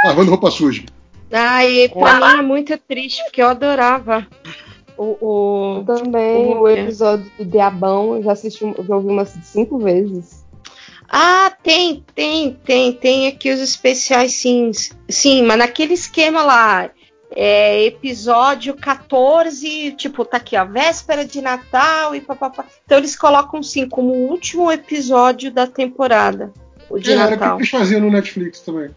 Lavando 0.06 0.30
roupa 0.32 0.52
suja. 0.52 0.84
Ai, 1.32 1.90
pra 1.90 2.20
mim 2.20 2.40
é 2.40 2.42
muito 2.42 2.78
triste, 2.78 3.24
porque 3.24 3.42
eu 3.42 3.48
adorava 3.48 4.28
o, 4.98 5.80
o 5.80 5.84
também 5.86 6.56
o, 6.56 6.62
o 6.62 6.70
episódio 6.70 7.32
do 7.38 7.46
Diabão, 7.46 8.16
eu 8.16 8.24
já 8.24 8.32
assisti, 8.32 8.66
já 8.88 8.96
ouvi 8.96 9.08
umas 9.08 9.30
cinco 9.44 9.78
vezes. 9.78 10.46
Ah, 11.10 11.52
tem, 11.64 12.04
tem, 12.14 12.54
tem, 12.66 12.92
tem 12.92 13.28
aqui 13.28 13.52
os 13.52 13.62
especiais, 13.62 14.34
sim, 14.34 14.72
sim, 15.08 15.42
mas 15.44 15.58
naquele 15.58 15.94
esquema 15.94 16.44
lá, 16.44 16.90
é, 17.32 17.86
episódio 17.86 18.76
14, 18.76 19.94
tipo, 19.94 20.26
tá 20.26 20.38
aqui, 20.38 20.58
ó, 20.58 20.66
véspera 20.66 21.24
de 21.24 21.42
Natal 21.42 22.14
e 22.14 22.20
papapá. 22.20 22.66
Então 22.86 22.98
eles 22.98 23.16
colocam, 23.16 23.64
sim, 23.64 23.88
como 23.88 24.12
o 24.12 24.30
último 24.30 24.70
episódio 24.72 25.52
da 25.52 25.66
temporada, 25.66 26.52
o 26.90 27.00
de 27.00 27.12
é, 27.12 27.16
Natal. 27.16 27.32
Era 27.32 27.54
o 27.54 27.58
que 27.58 27.62
eles 27.62 27.70
faziam 27.70 28.02
no 28.02 28.12
Netflix 28.12 28.60
também. 28.62 28.90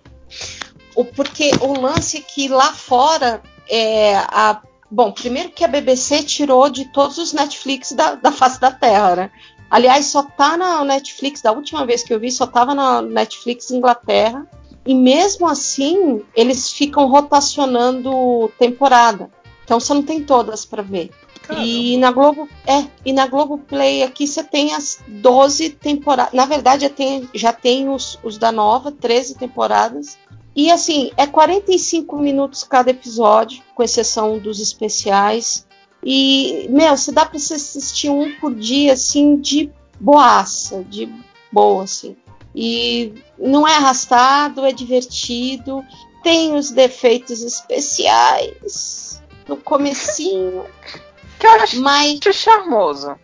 O, 0.97 1.05
porque 1.05 1.51
o 1.61 1.81
lance 1.81 2.19
é 2.19 2.21
que 2.21 2.49
lá 2.49 2.73
fora, 2.73 3.41
é, 3.69 4.17
a 4.17 4.61
Bom, 4.91 5.13
primeiro 5.13 5.51
que 5.51 5.65
a 5.65 5.69
BBC 5.69 6.25
tirou 6.25 6.69
de 6.69 6.87
todos 6.87 7.17
os 7.19 7.33
Netflix 7.33 7.93
da, 7.93 8.17
da 8.17 8.33
face 8.33 8.61
da 8.61 8.73
Terra, 8.73 9.15
né? 9.15 9.31
Aliás, 9.71 10.07
só 10.07 10.25
tá 10.25 10.57
na 10.57 10.85
Netflix, 10.85 11.41
da 11.41 11.53
última 11.53 11.87
vez 11.87 12.03
que 12.03 12.13
eu 12.13 12.19
vi, 12.19 12.33
só 12.33 12.45
tava 12.47 12.75
na 12.75 13.01
Netflix 13.01 13.71
Inglaterra. 13.71 14.45
E 14.85 14.95
mesmo 14.95 15.47
assim, 15.47 16.23
eles 16.35 16.71
ficam 16.71 17.07
rotacionando 17.07 18.51
temporada. 18.59 19.31
Então 19.65 19.79
você 19.79 19.95
não 19.95 20.03
tem 20.03 20.25
todas 20.25 20.65
para 20.65 20.83
ver. 20.83 21.11
Caramba. 21.43 21.65
E 21.65 21.97
na 21.99 22.11
Globo, 22.11 22.49
é, 22.67 22.85
e 23.05 23.13
na 23.13 23.29
Globo 23.29 23.59
Play 23.59 24.03
aqui 24.03 24.27
você 24.27 24.43
tem 24.43 24.75
as 24.75 24.99
12 25.07 25.71
temporadas. 25.71 26.33
Na 26.35 26.47
verdade, 26.47 26.83
já 26.83 26.91
tem, 26.91 27.29
já 27.33 27.53
tem 27.53 27.89
os, 27.89 28.19
os 28.25 28.39
da 28.39 28.51
nova, 28.51 28.91
13 28.91 29.37
temporadas. 29.37 30.19
E 30.55 30.71
assim, 30.71 31.11
é 31.17 31.27
45 31.27 32.19
minutos 32.19 32.65
cada 32.65 32.91
episódio, 32.91 33.63
com 33.75 33.83
exceção 33.83 34.39
dos 34.39 34.61
especiais. 34.61 35.67
E, 36.05 36.67
meu, 36.71 36.97
se 36.97 37.13
dá 37.13 37.27
pra 37.27 37.39
você 37.39 37.55
assistir 37.55 38.11
um 38.11 38.35
por 38.37 38.55
dia, 38.55 38.95
assim, 38.95 39.37
de 39.37 39.71
boaça, 40.01 40.83
de 40.89 41.13
boa, 41.53 41.85
assim. 41.85 42.17
E 42.55 43.15
não 43.39 43.67
é 43.67 43.77
arrastado, 43.77 44.65
é 44.65 44.73
divertido, 44.73 45.85
tem 46.23 46.55
os 46.55 46.71
defeitos 46.71 47.43
especiais 47.43 49.23
no 49.49 49.57
comecinho. 49.57 50.65
Que 51.39 51.47
eu 51.47 51.53
acho 51.53 51.81
mas... 51.81 52.21
charmoso. 52.35 53.17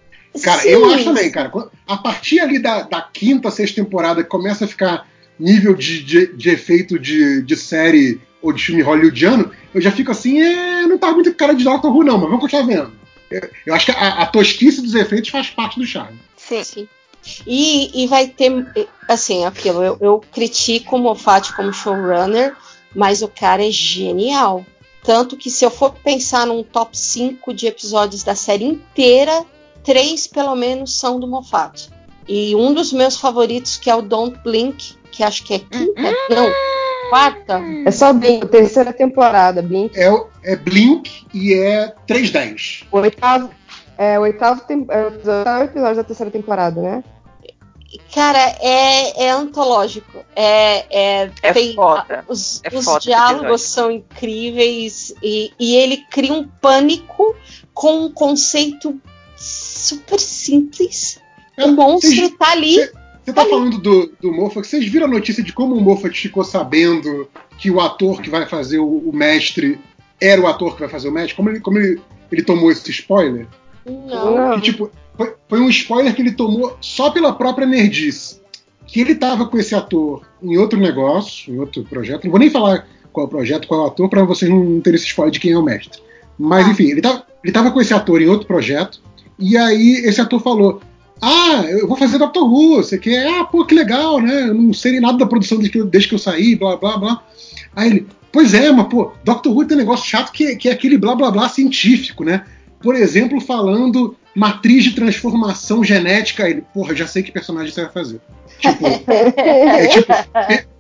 Cara, 0.42 0.62
Sim. 0.62 0.68
eu 0.68 0.86
acho 0.86 1.04
também, 1.04 1.30
cara. 1.30 1.52
A 1.86 1.98
partir 1.98 2.40
ali 2.40 2.58
da, 2.58 2.80
da 2.80 3.02
quinta, 3.02 3.50
sexta 3.50 3.82
temporada, 3.82 4.24
começa 4.24 4.64
a 4.64 4.68
ficar 4.68 5.06
nível 5.38 5.74
de, 5.74 6.02
de, 6.02 6.26
de 6.28 6.50
efeito 6.50 6.98
de, 6.98 7.42
de, 7.42 7.56
série 7.56 8.20
ou 8.40 8.52
de 8.52 8.62
filme 8.62 8.82
hollywoodiano, 8.82 9.50
eu 9.74 9.80
já 9.80 9.90
fico 9.90 10.10
assim, 10.10 10.40
é, 10.40 10.86
não 10.86 10.98
tá 10.98 11.12
muito 11.12 11.34
cara 11.34 11.54
de 11.54 11.64
Doctor 11.64 11.94
Who, 11.94 12.04
não, 12.04 12.18
mas 12.18 12.28
vamos 12.28 12.40
continuar 12.40 12.66
vendo. 12.66 12.92
Eu, 13.30 13.50
eu 13.66 13.74
acho 13.74 13.86
que 13.86 13.92
a, 13.92 14.22
a, 14.22 14.26
tosquice 14.26 14.80
dos 14.80 14.94
efeitos 14.94 15.30
faz 15.30 15.50
parte 15.50 15.78
do 15.78 15.86
charme. 15.86 16.18
Sim. 16.36 16.62
Sim. 16.62 16.88
E, 17.44 18.04
e 18.04 18.06
vai 18.06 18.28
ter, 18.28 18.52
assim, 19.08 19.44
aquilo, 19.44 19.82
eu, 19.82 19.98
eu 20.00 20.24
critico 20.32 20.96
o 20.96 20.98
Moffat 20.98 21.54
como 21.54 21.72
showrunner, 21.72 22.54
mas 22.94 23.20
o 23.20 23.28
cara 23.28 23.66
é 23.66 23.70
genial. 23.70 24.64
Tanto 25.02 25.36
que 25.36 25.50
se 25.50 25.64
eu 25.64 25.70
for 25.70 25.92
pensar 25.92 26.46
num 26.46 26.62
top 26.62 26.96
5 26.96 27.52
de 27.52 27.66
episódios 27.66 28.22
da 28.22 28.34
série 28.34 28.64
inteira, 28.64 29.44
três 29.84 30.26
pelo 30.26 30.54
menos 30.54 30.98
são 30.98 31.18
do 31.20 31.26
Moffat. 31.26 31.88
E 32.28 32.54
um 32.56 32.74
dos 32.74 32.92
meus 32.92 33.16
favoritos, 33.16 33.76
que 33.76 33.88
é 33.88 33.94
o 33.94 34.02
Don't 34.02 34.38
Blink, 34.42 34.96
que 35.10 35.22
acho 35.22 35.44
que 35.44 35.54
é 35.54 35.58
quinta, 35.58 36.14
não, 36.30 36.50
quarta. 37.08 37.60
É 37.84 37.90
só 37.90 38.12
Blink, 38.12 38.46
terceira 38.46 38.92
temporada, 38.92 39.62
Blink. 39.62 39.96
É, 39.98 40.10
é 40.42 40.56
Blink 40.56 41.26
e 41.32 41.54
é 41.54 41.94
310. 42.06 42.84
O 42.90 42.98
oitavo, 42.98 43.50
é, 43.96 44.18
o 44.18 44.22
oitavo, 44.22 44.62
tem, 44.62 44.84
é, 44.90 45.02
o 45.02 45.12
oitavo 45.12 45.64
episódio 45.64 45.96
da 45.96 46.04
terceira 46.04 46.30
temporada, 46.30 46.80
né? 46.80 47.04
Cara, 48.12 48.56
é, 48.60 49.24
é 49.24 49.30
antológico. 49.30 50.24
É, 50.34 51.22
é, 51.24 51.30
é 51.42 51.52
tem, 51.52 51.74
foda. 51.74 52.24
Os, 52.28 52.60
é 52.64 52.76
os 52.76 52.84
foda 52.84 53.00
diálogos 53.00 53.62
são 53.62 53.90
incríveis 53.90 55.14
e, 55.22 55.52
e 55.58 55.76
ele 55.76 55.98
cria 56.10 56.32
um 56.32 56.46
pânico 56.46 57.34
com 57.72 58.04
um 58.04 58.12
conceito 58.12 59.00
super 59.36 60.18
simples. 60.18 61.20
O 61.58 61.72
monstro 61.72 62.30
tá 62.36 62.52
ali. 62.52 62.76
Você 63.24 63.32
tá 63.32 63.44
falando 63.44 63.78
do, 63.78 64.12
do 64.20 64.32
Moffat, 64.32 64.66
vocês 64.66 64.86
viram 64.86 65.06
a 65.06 65.10
notícia 65.10 65.42
de 65.42 65.52
como 65.52 65.74
o 65.74 65.80
Moffat 65.80 66.16
ficou 66.16 66.44
sabendo 66.44 67.28
que 67.58 67.70
o 67.70 67.80
ator 67.80 68.22
que 68.22 68.30
vai 68.30 68.46
fazer 68.46 68.78
o, 68.78 68.86
o 68.86 69.12
mestre 69.12 69.80
era 70.20 70.40
o 70.40 70.46
ator 70.46 70.74
que 70.74 70.80
vai 70.80 70.88
fazer 70.88 71.08
o 71.08 71.12
mestre? 71.12 71.34
Como 71.34 71.50
ele, 71.50 71.58
como 71.58 71.78
ele, 71.78 72.00
ele 72.30 72.42
tomou 72.42 72.70
esse 72.70 72.88
spoiler? 72.90 73.48
Não. 73.84 74.54
Que, 74.56 74.60
tipo, 74.60 74.90
foi, 75.16 75.34
foi, 75.48 75.60
um 75.60 75.68
spoiler 75.68 76.14
que 76.14 76.22
ele 76.22 76.32
tomou 76.32 76.76
só 76.80 77.10
pela 77.10 77.32
própria 77.32 77.66
nerdice. 77.66 78.40
Que 78.86 79.00
ele 79.00 79.16
tava 79.16 79.46
com 79.46 79.58
esse 79.58 79.74
ator 79.74 80.22
em 80.40 80.56
outro 80.56 80.78
negócio, 80.78 81.52
em 81.52 81.58
outro 81.58 81.82
projeto. 81.82 82.24
Não 82.24 82.30
vou 82.30 82.38
nem 82.38 82.50
falar 82.50 82.86
qual 83.12 83.24
é 83.24 83.26
o 83.26 83.30
projeto, 83.30 83.66
qual 83.66 83.80
é 83.80 83.84
o 83.84 83.86
ator, 83.88 84.08
para 84.08 84.22
vocês 84.22 84.48
não 84.48 84.80
terem 84.80 84.96
esse 84.96 85.06
spoiler 85.06 85.32
de 85.32 85.40
quem 85.40 85.50
é 85.50 85.58
o 85.58 85.62
mestre. 85.62 86.00
Mas, 86.38 86.66
ah. 86.66 86.70
enfim, 86.70 86.90
ele 86.90 87.00
tava, 87.00 87.26
ele 87.42 87.52
tava 87.52 87.70
com 87.72 87.80
esse 87.80 87.92
ator 87.92 88.22
em 88.22 88.28
outro 88.28 88.46
projeto. 88.46 89.00
E 89.38 89.56
aí 89.56 90.02
esse 90.04 90.20
ator 90.20 90.40
falou: 90.40 90.80
ah, 91.20 91.62
eu 91.68 91.88
vou 91.88 91.96
fazer 91.96 92.18
Doctor 92.18 92.44
Who, 92.44 92.76
você 92.76 92.98
quer? 92.98 93.26
Ah, 93.26 93.44
pô, 93.44 93.64
que 93.64 93.74
legal, 93.74 94.20
né? 94.20 94.48
Eu 94.48 94.54
não 94.54 94.72
sei 94.72 94.92
nem 94.92 95.00
nada 95.00 95.18
da 95.18 95.26
produção 95.26 95.58
desde 95.58 95.72
que, 95.72 95.78
eu, 95.78 95.86
desde 95.86 96.08
que 96.08 96.14
eu 96.14 96.18
saí, 96.18 96.54
blá, 96.56 96.76
blá, 96.76 96.98
blá. 96.98 97.22
Aí 97.74 97.90
ele, 97.90 98.06
pois 98.30 98.52
é, 98.54 98.70
mas, 98.70 98.86
pô, 98.88 99.12
Doctor 99.24 99.52
Who 99.54 99.64
tem 99.64 99.76
um 99.76 99.80
negócio 99.80 100.06
chato 100.06 100.30
que, 100.32 100.56
que 100.56 100.68
é 100.68 100.72
aquele 100.72 100.98
blá, 100.98 101.14
blá, 101.14 101.30
blá 101.30 101.48
científico, 101.48 102.24
né? 102.24 102.44
Por 102.80 102.94
exemplo, 102.94 103.40
falando 103.40 104.16
matriz 104.34 104.84
de 104.84 104.94
transformação 104.94 105.82
genética. 105.82 106.48
Ele, 106.48 106.62
porra, 106.74 106.94
já 106.94 107.06
sei 107.06 107.22
que 107.22 107.32
personagem 107.32 107.72
você 107.72 107.82
vai 107.82 107.92
fazer. 107.92 108.20
Tipo, 108.60 108.86
é 109.40 109.86
tipo, 109.88 110.12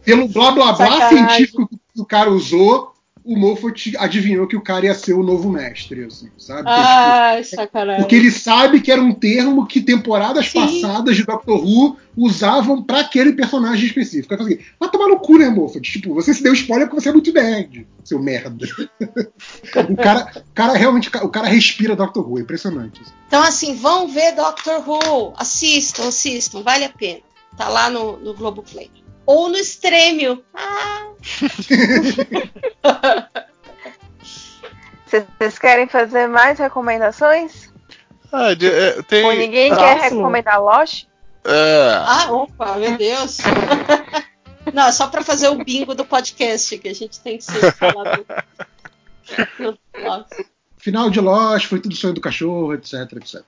pelo 0.04 0.28
blá, 0.28 0.52
blá, 0.52 0.72
blá 0.72 0.90
Sacanagem. 0.90 1.18
científico 1.18 1.68
que 1.68 2.00
o 2.00 2.04
cara 2.04 2.30
usou, 2.30 2.92
o 3.26 3.36
Moffat 3.36 3.96
adivinhou 3.98 4.46
que 4.46 4.56
o 4.56 4.60
cara 4.60 4.86
ia 4.86 4.94
ser 4.94 5.12
o 5.12 5.22
novo 5.22 5.50
mestre, 5.50 6.04
assim, 6.04 6.30
sabe? 6.38 6.62
Ah, 6.66 7.38
tipo, 7.42 7.56
sacanagem. 7.56 8.02
Porque 8.02 8.14
ele 8.14 8.30
sabe 8.30 8.80
que 8.80 8.92
era 8.92 9.02
um 9.02 9.12
termo 9.12 9.66
que 9.66 9.80
temporadas 9.80 10.48
Sim. 10.48 10.60
passadas 10.60 11.16
de 11.16 11.24
Doctor 11.24 11.60
Who 11.60 11.96
usavam 12.16 12.80
para 12.80 13.00
aquele 13.00 13.32
personagem 13.32 13.86
específico. 13.86 14.32
Aí 14.32 14.40
assim, 14.40 14.58
vai 14.78 14.88
tomar 14.88 15.08
no 15.08 15.18
cu, 15.18 15.38
né, 15.38 15.48
Moffat? 15.48 15.82
Tipo, 15.90 16.14
você 16.14 16.32
se 16.32 16.42
deu 16.42 16.52
spoiler 16.52 16.86
porque 16.86 17.02
você 17.02 17.08
é 17.08 17.12
muito 17.12 17.32
nerd, 17.32 17.84
seu 18.04 18.22
merda. 18.22 18.64
o, 19.90 19.96
cara, 19.96 20.44
cara 20.54 20.74
realmente, 20.74 21.08
o 21.08 21.28
cara 21.28 21.48
respira 21.48 21.96
Doctor 21.96 22.30
Who, 22.30 22.38
é 22.38 22.42
impressionante. 22.42 23.02
Assim. 23.02 23.12
Então, 23.26 23.42
assim, 23.42 23.74
vão 23.74 24.06
ver 24.06 24.36
Doctor 24.36 24.88
Who, 24.88 25.34
assistam, 25.36 26.06
assistam, 26.06 26.62
vale 26.62 26.84
a 26.84 26.90
pena. 26.90 27.20
Tá 27.56 27.68
lá 27.68 27.90
no, 27.90 28.18
no 28.18 28.34
Globoplay 28.34 28.88
ou 29.26 29.48
no 29.48 29.56
extremo. 29.56 30.42
Ah. 30.54 31.08
Vocês 35.38 35.58
querem 35.58 35.88
fazer 35.88 36.28
mais 36.28 36.58
recomendações? 36.58 37.72
Ah, 38.32 38.54
de, 38.54 38.66
é, 38.66 39.02
tem... 39.02 39.24
Ou 39.24 39.34
ninguém 39.34 39.74
quer 39.74 39.98
recomendar 39.98 40.62
Lost? 40.62 41.06
É. 41.44 42.02
Ah, 42.04 42.32
opa, 42.32 42.76
meu 42.76 42.96
Deus. 42.96 43.38
Não, 44.74 44.88
é 44.88 44.92
só 44.92 45.06
para 45.06 45.22
fazer 45.22 45.48
o 45.48 45.64
bingo 45.64 45.94
do 45.94 46.04
podcast, 46.04 46.76
que 46.78 46.88
a 46.88 46.94
gente 46.94 47.20
tem 47.20 47.38
que 47.38 47.44
ser 47.44 47.72
falado. 47.72 48.26
Final 50.78 51.08
de 51.08 51.20
Lost, 51.20 51.66
foi 51.66 51.78
tudo 51.80 51.94
sonho 51.94 52.14
do 52.14 52.20
cachorro, 52.20 52.74
etc, 52.74 53.12
etc. 53.12 53.42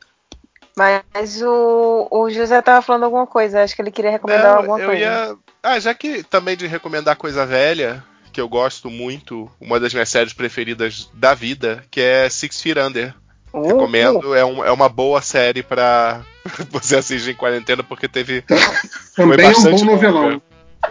Mas 0.78 1.42
o, 1.42 2.06
o 2.10 2.30
José 2.30 2.62
tava 2.62 2.80
falando 2.80 3.04
alguma 3.04 3.26
coisa, 3.26 3.62
acho 3.62 3.74
que 3.74 3.82
ele 3.82 3.90
queria 3.90 4.12
recomendar 4.12 4.52
Não, 4.52 4.56
alguma 4.58 4.78
eu 4.78 4.86
coisa. 4.86 5.00
Ia... 5.00 5.36
Ah, 5.62 5.80
já 5.80 5.92
que 5.92 6.22
também 6.22 6.56
de 6.56 6.66
recomendar 6.66 7.16
coisa 7.16 7.44
velha, 7.44 8.04
que 8.32 8.40
eu 8.40 8.48
gosto 8.48 8.88
muito, 8.88 9.50
uma 9.60 9.80
das 9.80 9.92
minhas 9.92 10.08
séries 10.08 10.32
preferidas 10.32 11.10
da 11.12 11.34
vida, 11.34 11.84
que 11.90 12.00
é 12.00 12.28
Six 12.28 12.62
Feet 12.62 12.78
Under. 12.78 13.14
Oh, 13.52 13.66
Recomendo. 13.66 14.34
É, 14.34 14.44
um, 14.44 14.64
é 14.64 14.70
uma 14.70 14.88
boa 14.88 15.20
série 15.20 15.62
para 15.62 16.20
você 16.70 16.96
assistir 16.96 17.30
em 17.30 17.34
quarentena, 17.34 17.82
porque 17.82 18.06
teve. 18.06 18.44
Também 19.16 19.46
é 19.46 19.50
um 19.50 19.62
bom 19.62 19.84
novelão. 19.84 20.42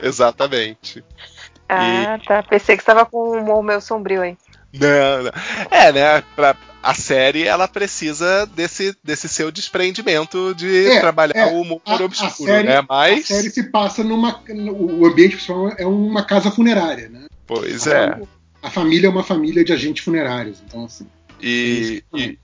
Exatamente. 0.01 1.03
Ah, 1.69 2.17
e... 2.17 2.25
tá. 2.25 2.43
Pensei 2.43 2.75
que 2.75 2.81
estava 2.81 3.05
com 3.05 3.17
o 3.17 3.37
humor 3.37 3.63
meu 3.63 3.79
sombrio 3.79 4.21
aí. 4.21 4.37
Não, 4.79 5.23
não. 5.23 5.31
É, 5.71 5.91
né? 5.91 6.23
Pra, 6.35 6.55
a 6.81 6.93
série 6.93 7.43
ela 7.43 7.67
precisa 7.67 8.45
desse, 8.45 8.95
desse 9.03 9.27
seu 9.27 9.51
desprendimento 9.51 10.53
de 10.55 10.87
é, 10.87 10.99
trabalhar 11.01 11.35
é, 11.35 11.53
o 11.53 11.61
humor 11.61 11.81
a, 11.85 11.95
obscuro, 11.95 12.29
a 12.29 12.31
série, 12.31 12.67
né? 12.67 12.85
Mas 12.87 13.23
a 13.25 13.35
série 13.35 13.49
se 13.49 13.63
passa 13.63 14.03
numa 14.03 14.41
o 14.49 15.05
ambiente 15.05 15.35
principal 15.35 15.69
é 15.77 15.85
uma 15.85 16.23
casa 16.23 16.49
funerária, 16.49 17.09
né? 17.09 17.25
Pois 17.45 17.87
a, 17.87 17.97
é. 17.97 18.21
A 18.61 18.69
família 18.69 19.07
é 19.07 19.09
uma 19.09 19.23
família 19.23 19.63
de 19.63 19.73
agentes 19.73 20.03
funerários, 20.03 20.61
então 20.65 20.85
assim. 20.85 21.05
E, 21.41 22.03
é 22.13 22.19
e, 22.19 22.39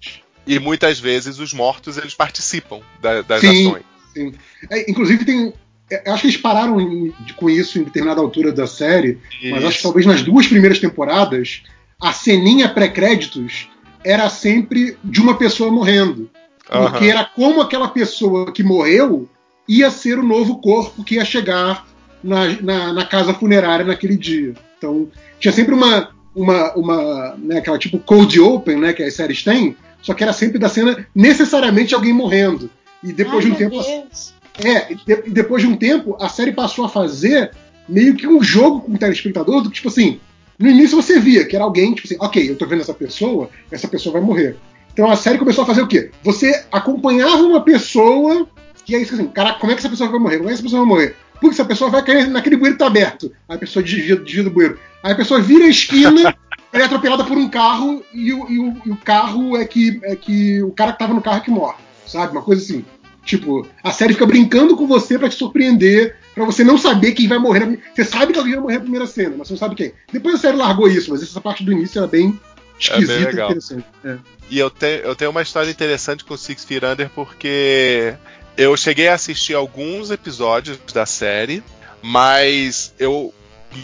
e, 0.45 0.59
muitas 0.59 0.99
vezes 0.99 1.39
os 1.39 1.53
mortos 1.53 1.97
eles 1.97 2.13
participam 2.13 2.81
da, 3.01 3.21
das 3.21 3.41
sim, 3.41 3.67
ações. 3.67 3.83
Sim. 4.13 4.33
É, 4.69 4.91
inclusive 4.91 5.25
tem 5.25 5.53
é, 5.89 6.09
acho 6.11 6.21
que 6.21 6.27
eles 6.27 6.37
pararam 6.37 6.79
em, 6.79 7.13
com 7.35 7.49
isso 7.49 7.79
em 7.79 7.83
determinada 7.83 8.19
altura 8.19 8.51
da 8.51 8.67
série, 8.67 9.19
isso. 9.41 9.51
mas 9.51 9.63
acho 9.63 9.77
que 9.77 9.83
talvez 9.83 10.05
nas 10.05 10.21
duas 10.21 10.47
primeiras 10.47 10.79
temporadas 10.79 11.63
a 12.03 12.11
ceninha 12.11 12.67
pré-créditos 12.67 13.69
era 14.03 14.29
sempre 14.29 14.97
de 15.01 15.21
uma 15.21 15.37
pessoa 15.37 15.71
morrendo. 15.71 16.29
Porque 16.69 17.05
uhum. 17.05 17.11
era 17.11 17.23
como 17.23 17.61
aquela 17.61 17.87
pessoa 17.87 18.51
que 18.51 18.61
morreu 18.61 19.29
ia 19.69 19.89
ser 19.89 20.19
o 20.19 20.23
novo 20.23 20.59
corpo 20.59 21.01
que 21.03 21.15
ia 21.15 21.23
chegar 21.23 21.87
na, 22.21 22.47
na, 22.61 22.93
na 22.93 23.05
casa 23.05 23.33
funerária 23.33 23.85
naquele 23.85 24.17
dia. 24.17 24.53
Então, 24.77 25.07
tinha 25.39 25.53
sempre 25.53 25.73
uma, 25.73 26.09
uma, 26.35 26.73
uma 26.73 27.35
né, 27.37 27.59
aquela 27.59 27.79
tipo 27.79 27.97
cold 27.99 28.37
open, 28.37 28.77
né, 28.79 28.91
que 28.91 29.01
as 29.01 29.13
séries 29.13 29.41
têm, 29.41 29.77
só 30.01 30.13
que 30.13 30.23
era 30.23 30.33
sempre 30.33 30.59
da 30.59 30.67
cena 30.67 31.07
necessariamente 31.15 31.95
alguém 31.95 32.11
morrendo. 32.11 32.69
E 33.01 33.13
depois 33.13 33.45
Ai, 33.45 33.51
de 33.51 33.51
um 33.51 33.55
tempo. 33.55 33.81
Deus. 33.81 34.33
É, 34.61 34.91
e 34.91 35.29
depois 35.31 35.63
de 35.63 35.69
um 35.69 35.77
tempo, 35.77 36.17
a 36.19 36.27
série 36.27 36.51
passou 36.51 36.83
a 36.83 36.89
fazer 36.89 37.51
meio 37.87 38.15
que 38.15 38.27
um 38.27 38.43
jogo 38.43 38.81
com 38.81 38.93
o 38.93 38.97
telespectador, 38.97 39.61
do 39.61 39.69
que, 39.69 39.75
tipo 39.75 39.87
assim, 39.87 40.19
no 40.57 40.69
início 40.69 40.95
você 40.95 41.19
via 41.19 41.45
que 41.45 41.55
era 41.55 41.65
alguém, 41.65 41.93
tipo 41.93 42.07
assim, 42.07 42.17
ok, 42.19 42.49
eu 42.49 42.57
tô 42.57 42.65
vendo 42.65 42.81
essa 42.81 42.93
pessoa, 42.93 43.49
essa 43.71 43.87
pessoa 43.87 44.13
vai 44.13 44.21
morrer. 44.21 44.55
Então 44.93 45.09
a 45.09 45.15
série 45.15 45.37
começou 45.37 45.63
a 45.63 45.67
fazer 45.67 45.81
o 45.81 45.87
quê? 45.87 46.11
Você 46.23 46.65
acompanhava 46.71 47.41
uma 47.43 47.61
pessoa, 47.61 48.47
e 48.87 48.95
é 48.95 49.01
isso 49.01 49.15
assim, 49.15 49.27
cara, 49.27 49.53
como 49.53 49.71
é 49.71 49.75
que 49.75 49.79
essa 49.79 49.89
pessoa 49.89 50.09
vai 50.09 50.19
morrer? 50.19 50.37
Como 50.37 50.49
é 50.49 50.51
que 50.51 50.53
essa 50.55 50.63
pessoa 50.63 50.85
vai 50.85 50.89
morrer? 50.89 51.15
Porque 51.33 51.55
essa 51.55 51.65
pessoa 51.65 51.89
vai 51.89 52.03
cair 52.03 52.27
naquele 52.29 52.55
bueiro 52.55 52.75
que 52.75 52.79
tá 52.79 52.87
aberto. 52.87 53.31
Aí 53.49 53.55
a 53.57 53.59
pessoa 53.59 53.83
desvia, 53.83 54.15
desvia 54.15 54.43
do 54.43 54.51
bueiro. 54.51 54.79
Aí 55.03 55.11
a 55.11 55.15
pessoa 55.15 55.41
vira 55.41 55.65
a 55.65 55.69
esquina, 55.69 56.33
é 56.71 56.83
atropelada 56.83 57.23
por 57.23 57.37
um 57.37 57.49
carro, 57.49 58.03
e 58.13 58.31
o, 58.31 58.49
e 58.49 58.59
o, 58.59 58.81
e 58.85 58.91
o 58.91 58.97
carro 58.97 59.57
é 59.57 59.65
que, 59.65 59.99
é 60.03 60.15
que. 60.15 60.63
O 60.63 60.71
cara 60.71 60.93
que 60.93 60.99
tava 60.99 61.13
no 61.13 61.21
carro 61.21 61.37
é 61.37 61.41
que 61.41 61.51
morre. 61.51 61.77
Sabe? 62.05 62.31
Uma 62.31 62.41
coisa 62.41 62.61
assim. 62.61 62.85
Tipo, 63.25 63.67
a 63.83 63.91
série 63.91 64.13
fica 64.13 64.25
brincando 64.25 64.75
com 64.75 64.85
você 64.85 65.17
para 65.17 65.29
te 65.29 65.35
surpreender, 65.35 66.15
para 66.33 66.45
você 66.45 66.63
não 66.63 66.77
saber 66.77 67.13
quem 67.13 67.27
vai 67.27 67.37
morrer. 67.37 67.79
Você 67.93 68.03
sabe 68.03 68.33
que 68.33 68.39
alguém 68.39 68.53
vai 68.53 68.61
morrer 68.61 68.75
na 68.75 68.81
primeira 68.81 69.07
cena, 69.07 69.35
mas 69.37 69.47
você 69.47 69.53
não 69.53 69.59
sabe 69.59 69.75
quem. 69.75 69.93
Depois 70.11 70.35
a 70.35 70.37
série 70.37 70.57
largou 70.57 70.87
isso, 70.87 71.11
mas 71.11 71.21
essa 71.21 71.39
parte 71.39 71.63
do 71.63 71.71
início 71.71 71.99
era 71.99 72.07
bem 72.07 72.39
esquisita 72.79 73.13
é 73.13 73.17
bem 73.17 73.25
legal. 73.25 73.49
e 73.49 73.51
interessante. 73.51 73.85
É. 74.03 74.17
E 74.49 74.59
eu, 74.59 74.69
te, 74.69 75.01
eu 75.03 75.15
tenho 75.15 75.31
uma 75.31 75.41
história 75.41 75.69
interessante 75.69 76.23
com 76.23 76.35
Six 76.35 76.65
Feet 76.65 76.83
Under 76.83 77.09
porque 77.09 78.15
eu 78.57 78.75
cheguei 78.75 79.07
a 79.07 79.13
assistir 79.13 79.53
alguns 79.53 80.11
episódios 80.11 80.77
da 80.93 81.05
série, 81.05 81.63
mas 82.01 82.93
eu 82.99 83.33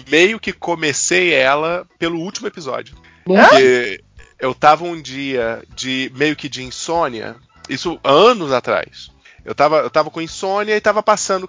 meio 0.10 0.40
que 0.40 0.53
comecei 0.53 1.33
ela 1.33 1.88
pelo 1.98 2.19
último 2.19 2.48
episódio. 2.48 2.96
Porque 3.24 4.03
eu 4.40 4.53
tava 4.53 4.83
um 4.83 5.01
dia 5.01 5.64
de 5.76 6.12
meio 6.15 6.35
que 6.35 6.49
de 6.49 6.64
insônia, 6.64 7.35
isso 7.67 7.99
anos 8.03 8.51
atrás. 8.51 9.12
Eu 9.46 9.56
tava, 9.56 9.78
eu 9.78 9.90
tava 9.90 10.10
com 10.10 10.22
insônia 10.22 10.76
e 10.76 10.82
tava 10.82 11.01
passando, 11.01 11.48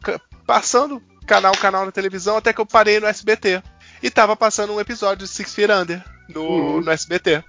passando 0.51 1.01
canal 1.29 1.53
canal 1.53 1.87
na 1.87 1.93
televisão 1.93 2.37
até 2.37 2.53
que 2.53 2.61
eu 2.61 2.67
parei 2.67 2.99
no 2.99 3.07
SBT. 3.07 3.63
E 4.03 4.11
tava 4.11 4.35
passando 4.35 4.73
um 4.73 4.81
episódio 4.81 5.25
de 5.25 5.33
Six 5.33 5.55
Feet 5.55 5.71
Under 5.71 6.03
no, 6.29 6.43
uhum. 6.43 6.81
no 6.81 6.91
SBT. 6.91 7.45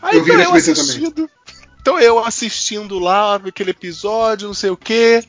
Aí 0.00 0.18
eu 0.18 0.22
então, 0.22 0.40
eu 0.40 0.54
assistindo. 0.54 1.28
Então 1.80 1.98
eu 1.98 2.24
assistindo 2.24 3.00
lá 3.00 3.34
aquele 3.34 3.72
episódio, 3.72 4.46
não 4.46 4.54
sei 4.54 4.70
o 4.70 4.76
que. 4.76 5.24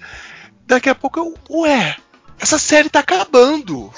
Daqui 0.68 0.88
a 0.88 0.94
pouco 0.94 1.20
eu, 1.20 1.34
ué, 1.50 1.98
essa 2.38 2.60
série 2.60 2.90
tá 2.90 3.00
acabando. 3.00 3.92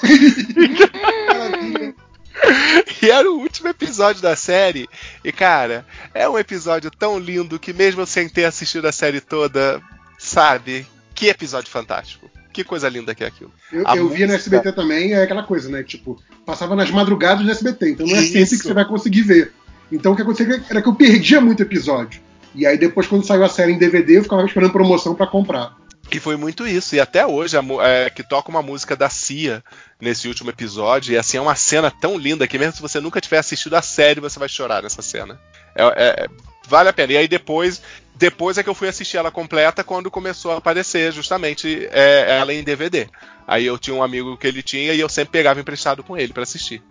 e 3.02 3.10
era 3.10 3.30
o 3.30 3.40
último 3.40 3.68
episódio 3.68 4.22
da 4.22 4.34
série. 4.34 4.88
E, 5.22 5.30
cara, 5.30 5.84
é 6.14 6.26
um 6.26 6.38
episódio 6.38 6.90
tão 6.90 7.18
lindo 7.18 7.58
que, 7.58 7.74
mesmo 7.74 8.06
sem 8.06 8.26
ter 8.26 8.46
assistido 8.46 8.86
a 8.86 8.92
série 8.92 9.20
toda, 9.20 9.82
sabe? 10.18 10.86
Que 11.14 11.26
episódio 11.26 11.70
fantástico. 11.70 12.30
Que 12.58 12.64
coisa 12.64 12.88
linda 12.88 13.14
que 13.14 13.22
é 13.22 13.28
aquilo. 13.28 13.52
Eu, 13.72 13.84
eu 13.84 14.04
música... 14.06 14.26
no 14.26 14.32
SBT 14.32 14.72
também, 14.72 15.12
é 15.12 15.22
aquela 15.22 15.44
coisa, 15.44 15.68
né? 15.68 15.84
Tipo, 15.84 16.20
passava 16.44 16.74
nas 16.74 16.90
madrugadas 16.90 17.46
do 17.46 17.52
SBT, 17.52 17.90
então 17.90 18.04
não 18.04 18.16
é 18.16 18.22
sempre 18.22 18.58
que 18.58 18.64
você 18.64 18.74
vai 18.74 18.84
conseguir 18.84 19.22
ver. 19.22 19.52
Então 19.92 20.10
o 20.10 20.16
que 20.16 20.22
acontecia 20.22 20.60
era 20.68 20.82
que 20.82 20.88
eu 20.88 20.94
perdia 20.96 21.40
muito 21.40 21.62
episódio. 21.62 22.20
E 22.56 22.66
aí 22.66 22.76
depois, 22.76 23.06
quando 23.06 23.24
saiu 23.24 23.44
a 23.44 23.48
série 23.48 23.70
em 23.70 23.78
DVD, 23.78 24.18
eu 24.18 24.24
ficava 24.24 24.44
esperando 24.44 24.72
promoção 24.72 25.14
para 25.14 25.28
comprar. 25.28 25.76
E 26.10 26.18
foi 26.18 26.36
muito 26.36 26.66
isso. 26.66 26.96
E 26.96 27.00
até 27.00 27.24
hoje, 27.24 27.56
é, 27.80 28.10
que 28.10 28.24
toca 28.24 28.50
uma 28.50 28.60
música 28.60 28.96
da 28.96 29.08
Cia 29.08 29.62
nesse 30.00 30.26
último 30.26 30.50
episódio. 30.50 31.12
E 31.12 31.16
assim, 31.16 31.36
é 31.36 31.40
uma 31.40 31.54
cena 31.54 31.92
tão 31.92 32.18
linda 32.18 32.48
que 32.48 32.58
mesmo 32.58 32.74
se 32.74 32.82
você 32.82 32.98
nunca 32.98 33.20
tiver 33.20 33.38
assistido 33.38 33.74
a 33.74 33.82
série, 33.82 34.20
você 34.20 34.36
vai 34.36 34.48
chorar 34.48 34.82
nessa 34.82 35.00
cena. 35.00 35.38
É, 35.76 35.84
é, 35.84 36.28
vale 36.66 36.88
a 36.88 36.92
pena. 36.92 37.12
E 37.12 37.18
aí 37.18 37.28
depois, 37.28 37.80
depois 38.18 38.58
é 38.58 38.64
que 38.64 38.68
eu 38.68 38.74
fui 38.74 38.88
assistir 38.88 39.16
ela 39.16 39.30
completa 39.30 39.84
quando 39.84 40.10
começou 40.10 40.50
a 40.50 40.56
aparecer 40.56 41.12
justamente 41.12 41.88
é, 41.92 42.38
ela 42.38 42.52
em 42.52 42.64
DVD. 42.64 43.08
Aí 43.46 43.64
eu 43.64 43.78
tinha 43.78 43.94
um 43.94 44.02
amigo 44.02 44.36
que 44.36 44.46
ele 44.46 44.60
tinha 44.60 44.92
e 44.92 44.98
eu 44.98 45.08
sempre 45.08 45.30
pegava 45.30 45.60
emprestado 45.60 46.02
com 46.02 46.16
ele 46.16 46.32
para 46.32 46.42
assistir. 46.42 46.82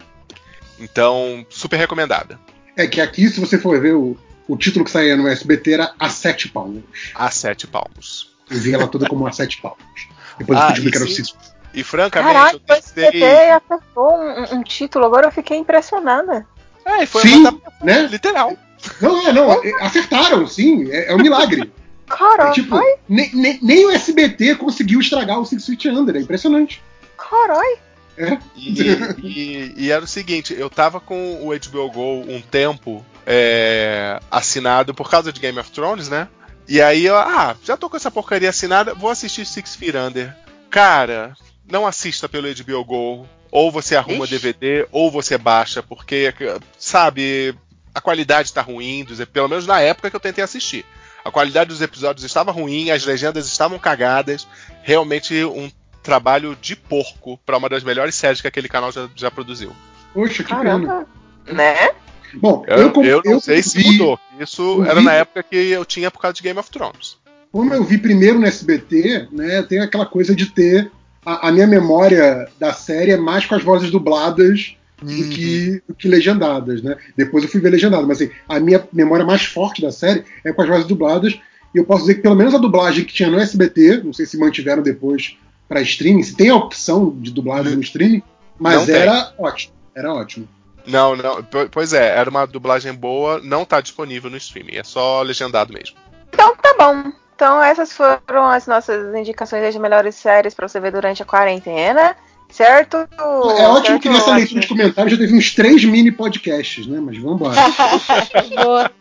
Então, 0.80 1.46
super 1.50 1.78
recomendada. 1.78 2.40
É 2.78 2.88
que 2.88 3.02
aqui, 3.02 3.28
se 3.30 3.42
você 3.42 3.60
for 3.60 3.80
ver 3.82 3.94
o, 3.94 4.18
o 4.48 4.56
título 4.56 4.86
que 4.86 4.92
saía 4.92 5.18
no 5.18 5.28
SBT 5.28 5.74
era 5.74 5.94
A 6.00 6.10
Sete 6.10 6.48
Palmos. 6.48 6.84
A 7.14 7.30
Sete 7.30 7.68
Palmos. 7.68 8.34
Eu 8.50 8.60
vi 8.60 8.74
ela 8.74 8.88
toda 8.88 9.10
como 9.10 9.28
A 9.28 9.32
Sete 9.34 9.62
Palmos. 9.62 10.08
Depois 10.38 10.58
ah, 10.58 10.70
eu 10.70 10.82
fui 10.82 10.92
que 10.92 10.98
era 10.98 11.06
o 11.06 11.10
Cisco. 11.10 11.38
E 11.74 11.84
francamente, 11.84 12.34
Caraca, 12.34 12.56
eu 12.56 12.60
testei... 12.60 13.22
o 13.22 13.54
acertou 13.54 14.18
um, 14.18 14.56
um, 14.56 14.64
título, 14.64 15.06
agora 15.06 15.28
eu 15.28 15.32
fiquei 15.32 15.58
impressionada. 15.58 16.48
É, 16.86 17.04
e 17.04 17.06
foi 17.06 17.24
Sim, 17.24 17.40
uma 17.40 17.62
né? 17.84 18.08
literal. 18.08 18.56
Não, 19.02 19.28
é, 19.28 19.34
não, 19.34 19.52
é, 19.52 19.72
acertaram, 19.82 20.48
sim, 20.48 20.90
é, 20.92 21.12
é 21.12 21.16
um 21.16 21.18
milagre. 21.18 21.72
Caralho. 22.08 22.52
É, 22.52 22.54
tipo, 22.54 22.80
nem, 23.08 23.30
nem, 23.34 23.60
nem, 23.62 23.86
o 23.86 23.92
SBT 23.92 24.56
conseguiu 24.56 25.00
estragar 25.00 25.40
o 25.40 25.46
Six 25.46 25.66
Feet 25.66 25.86
Under, 25.88 26.16
é 26.16 26.20
impressionante. 26.20 26.82
Caralho. 27.18 27.78
É. 28.18 28.38
E, 28.56 28.82
e, 29.24 29.74
e, 29.78 29.92
era 29.92 30.04
o 30.04 30.08
seguinte, 30.08 30.56
eu 30.58 30.70
tava 30.70 31.00
com 31.00 31.46
o 31.46 31.50
HBO 31.50 31.92
Go 31.92 32.22
um 32.28 32.42
tempo 32.42 33.06
é, 33.26 34.20
assinado 34.32 34.94
por 34.94 35.10
causa 35.10 35.32
de 35.32 35.40
Game 35.40 35.60
of 35.60 35.70
Thrones, 35.70 36.10
né? 36.10 36.28
E 36.68 36.82
aí 36.82 37.06
eu, 37.06 37.16
ah, 37.16 37.56
já 37.64 37.78
tô 37.78 37.90
com 37.90 37.96
essa 37.96 38.10
porcaria 38.10 38.50
assinada, 38.50 38.94
vou 38.94 39.10
assistir 39.10 39.46
Six 39.46 39.76
Feet 39.76 39.96
Under. 39.96 40.36
Cara, 40.70 41.34
não 41.70 41.86
assista 41.86 42.28
pelo 42.28 42.48
HBO 42.48 42.84
Go. 42.84 43.28
Ou 43.50 43.72
você 43.72 43.96
arruma 43.96 44.26
Ixi. 44.26 44.34
DVD, 44.34 44.88
ou 44.92 45.10
você 45.10 45.38
baixa, 45.38 45.82
porque, 45.82 46.34
sabe, 46.78 47.56
a 47.98 48.02
qualidade 48.02 48.54
tá 48.54 48.62
ruim, 48.62 49.04
pelo 49.34 49.48
menos 49.48 49.66
na 49.66 49.82
época 49.82 50.12
que 50.12 50.16
eu 50.16 50.20
tentei 50.20 50.44
assistir. 50.44 50.86
A 51.26 51.32
qualidade 51.32 51.70
dos 51.70 51.82
episódios 51.82 52.24
estava 52.24 52.52
ruim, 52.52 52.92
as 52.92 53.04
legendas 53.04 53.48
estavam 53.48 53.80
cagadas. 53.80 54.48
Realmente 54.84 55.44
um 55.44 55.72
trabalho 56.04 56.56
de 56.62 56.76
porco 56.76 57.40
para 57.44 57.58
uma 57.58 57.68
das 57.68 57.84
melhores 57.84 58.14
séries 58.14 58.40
que 58.40 58.48
aquele 58.48 58.70
canal 58.70 58.92
já, 58.92 59.10
já 59.16 59.32
produziu. 59.32 59.76
Poxa, 60.14 60.44
que 60.44 60.50
Caramba. 60.50 61.08
pena. 61.44 61.58
Né? 61.58 61.90
Bom, 62.36 62.64
eu, 62.68 62.78
eu, 62.78 63.04
eu 63.04 63.22
não 63.26 63.32
eu 63.34 63.40
sei 63.42 63.64
se 63.64 63.84
mudou. 63.84 64.20
Isso 64.40 64.84
era 64.84 65.00
vi... 65.00 65.06
na 65.06 65.14
época 65.14 65.42
que 65.42 65.56
eu 65.56 65.84
tinha 65.84 66.12
por 66.12 66.22
causa 66.22 66.36
de 66.36 66.44
Game 66.44 66.60
of 66.60 66.70
Thrones. 66.70 67.18
Como 67.52 67.74
eu 67.74 67.84
vi 67.84 67.98
primeiro 67.98 68.40
no 68.40 68.46
SBT, 68.46 69.30
né, 69.32 69.64
tem 69.64 69.80
aquela 69.80 70.06
coisa 70.06 70.36
de 70.36 70.46
ter 70.46 70.92
a, 71.26 71.48
a 71.48 71.52
minha 71.52 71.66
memória 71.66 72.48
da 72.60 72.74
série 72.74 73.12
é 73.12 73.18
mais 73.18 73.44
com 73.44 73.56
as 73.56 73.64
vozes 73.64 73.90
dubladas 73.90 74.78
do, 75.02 75.12
uhum. 75.12 75.30
que, 75.30 75.82
do 75.88 75.94
que 75.94 76.08
legendadas, 76.08 76.82
né? 76.82 76.96
Depois 77.16 77.44
eu 77.44 77.50
fui 77.50 77.62
ver 77.62 77.70
legendado, 77.70 78.08
mas 78.08 78.22
assim, 78.22 78.32
a 78.48 78.60
minha 78.60 78.88
memória 78.92 79.26
mais 79.26 79.46
forte 79.46 79.82
da 79.82 79.92
série 79.92 80.24
é 80.44 80.52
com 80.52 80.62
as 80.62 80.68
vozes 80.68 80.86
dubladas. 80.86 81.40
E 81.74 81.78
eu 81.78 81.86
posso 81.86 82.02
dizer 82.02 82.16
que 82.16 82.22
pelo 82.22 82.36
menos 82.36 82.56
a 82.56 82.58
dublagem 82.58 83.06
que 83.06 83.14
tinha 83.14 83.30
no 83.30 83.40
SBT, 83.40 84.02
não 84.04 84.14
sei 84.14 84.26
se 84.26 84.38
mantiveram 84.38 84.82
depois 84.82 85.38
para 85.68 85.82
streaming, 85.82 86.24
se 86.24 86.36
tem 86.36 86.50
a 86.50 86.56
opção 86.56 87.16
de 87.20 87.32
dublagem 87.32 87.76
no 87.76 87.82
streaming, 87.82 88.24
mas 88.58 88.88
não 88.88 88.96
era 88.96 89.26
tem. 89.26 89.46
ótimo. 89.46 89.74
Era 89.94 90.14
ótimo. 90.14 90.48
Não, 90.86 91.16
não, 91.16 91.44
pois 91.70 91.92
é, 91.92 92.18
era 92.18 92.30
uma 92.30 92.48
dublagem 92.48 92.94
boa, 92.94 93.42
não 93.44 93.66
tá 93.66 93.82
disponível 93.82 94.32
no 94.32 94.38
streaming, 94.38 94.78
é 94.78 94.84
só 94.84 95.22
legendado 95.22 95.74
mesmo. 95.74 95.98
Então 96.30 96.56
tá 96.56 96.74
bom. 96.78 97.12
Então 97.36 97.62
essas 97.62 97.92
foram 97.92 98.46
as 98.46 98.66
nossas 98.66 99.14
indicações 99.14 99.74
de 99.74 99.80
melhores 99.80 100.16
séries 100.16 100.54
para 100.54 100.68
você 100.68 100.80
ver 100.80 100.92
durante 100.92 101.22
a 101.22 101.26
quarentena. 101.26 102.16
Certo? 102.50 102.98
É 102.98 103.68
ótimo 103.68 103.86
certo, 103.86 104.02
que 104.02 104.10
nessa 104.10 104.36
leitura 104.36 104.62
de 104.62 104.68
comentários 104.68 105.14
já 105.14 105.20
teve 105.20 105.38
uns 105.38 105.54
três 105.54 105.84
mini 105.84 106.12
podcasts, 106.12 106.88
né? 106.88 107.00
Mas 107.00 107.18
vamos 107.18 107.42
embora. 107.42 107.56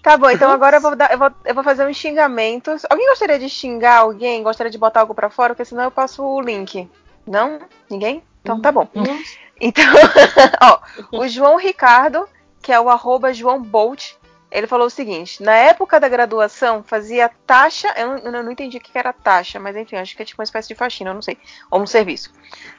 Tá 0.00 0.16
bom, 0.16 0.30
então 0.30 0.50
agora 0.50 0.76
eu 0.76 0.80
vou, 0.80 0.96
dar, 0.96 1.12
eu, 1.12 1.18
vou, 1.18 1.30
eu 1.44 1.54
vou 1.54 1.62
fazer 1.62 1.86
uns 1.86 1.96
xingamentos. 1.96 2.82
Alguém 2.88 3.08
gostaria 3.08 3.38
de 3.38 3.48
xingar 3.48 3.98
alguém? 3.98 4.42
Gostaria 4.42 4.70
de 4.70 4.78
botar 4.78 5.00
algo 5.00 5.14
pra 5.14 5.28
fora? 5.28 5.54
Porque 5.54 5.68
senão 5.68 5.84
eu 5.84 5.90
passo 5.90 6.22
o 6.22 6.40
link. 6.40 6.88
Não? 7.26 7.58
Ninguém? 7.90 8.22
Então 8.40 8.58
tá 8.58 8.72
bom. 8.72 8.88
Então, 9.60 9.84
ó, 10.62 10.80
o 11.12 11.28
João 11.28 11.56
Ricardo, 11.56 12.26
que 12.62 12.72
é 12.72 12.80
o 12.80 12.88
arroba 12.88 13.34
João 13.34 13.60
Bolt, 13.60 14.12
ele 14.50 14.66
falou 14.66 14.86
o 14.86 14.90
seguinte: 14.90 15.42
na 15.42 15.52
época 15.52 16.00
da 16.00 16.08
graduação, 16.08 16.82
fazia 16.82 17.30
taxa. 17.46 17.92
Eu 17.96 18.08
não, 18.08 18.18
eu 18.18 18.42
não 18.44 18.52
entendi 18.52 18.76
o 18.76 18.80
que 18.80 18.96
era 18.96 19.12
taxa, 19.12 19.58
mas 19.58 19.76
enfim, 19.76 19.96
acho 19.96 20.16
que 20.16 20.22
é 20.22 20.24
tipo 20.24 20.40
uma 20.40 20.44
espécie 20.44 20.68
de 20.68 20.74
faxina, 20.74 21.10
eu 21.10 21.14
não 21.14 21.22
sei. 21.22 21.38
Ou 21.70 21.82
um 21.82 21.86
serviço. 21.86 22.32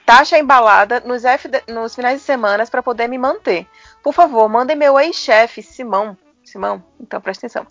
Taxa 0.06 0.38
embalada 0.38 1.00
nos, 1.02 1.24
FD, 1.24 1.64
nos 1.68 1.96
finais 1.96 2.20
de 2.20 2.26
semana 2.26 2.66
para 2.66 2.84
poder 2.84 3.08
me 3.08 3.18
manter. 3.18 3.68
Por 4.04 4.14
favor, 4.14 4.48
mandem 4.50 4.76
meu 4.76 5.00
ex-chefe, 5.00 5.62
Simão. 5.62 6.18
Simão, 6.44 6.84
então 7.00 7.22
presta 7.22 7.46
atenção. 7.46 7.68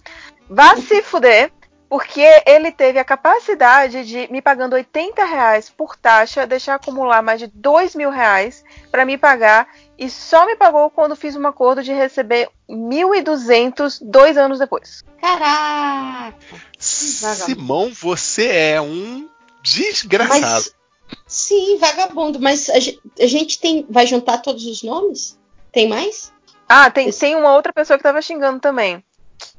Vá 0.48 0.76
se 0.76 1.02
fuder, 1.02 1.52
porque 1.88 2.22
ele 2.46 2.70
teve 2.70 2.98
a 2.98 3.04
capacidade 3.04 4.04
de, 4.04 4.30
me 4.30 4.42
pagando 4.42 4.74
80 4.74 5.24
reais 5.24 5.70
por 5.70 5.96
taxa, 5.96 6.46
deixar 6.46 6.74
acumular 6.74 7.22
mais 7.22 7.40
de 7.40 7.46
2 7.46 7.94
mil 7.94 8.10
reais 8.10 8.62
para 8.90 9.06
me 9.06 9.16
pagar 9.16 9.68
e 9.98 10.10
só 10.10 10.44
me 10.46 10.54
pagou 10.54 10.90
quando 10.90 11.16
fiz 11.16 11.34
um 11.34 11.46
acordo 11.46 11.82
de 11.82 11.92
receber 11.92 12.50
1.200 12.68 13.98
dois 14.02 14.36
anos 14.36 14.58
depois. 14.58 15.02
Caraca! 15.20 16.36
Simão, 16.78 17.90
você 17.92 18.48
é 18.48 18.80
um 18.80 19.28
desgraçado. 19.62 20.40
Mas, 20.40 20.74
sim, 21.26 21.78
vagabundo, 21.78 22.38
mas 22.38 22.68
a 22.68 22.78
gente, 22.78 23.00
a 23.18 23.26
gente 23.26 23.58
tem. 23.58 23.86
Vai 23.88 24.06
juntar 24.06 24.38
todos 24.38 24.64
os 24.66 24.82
nomes? 24.82 25.38
Tem 25.72 25.88
mais? 25.88 26.32
Ah, 26.68 26.90
tem, 26.90 27.08
Esse... 27.08 27.20
tem 27.20 27.34
uma 27.34 27.54
outra 27.54 27.72
pessoa 27.72 27.96
que 27.96 28.02
tava 28.02 28.20
xingando 28.20 28.60
também. 28.60 29.02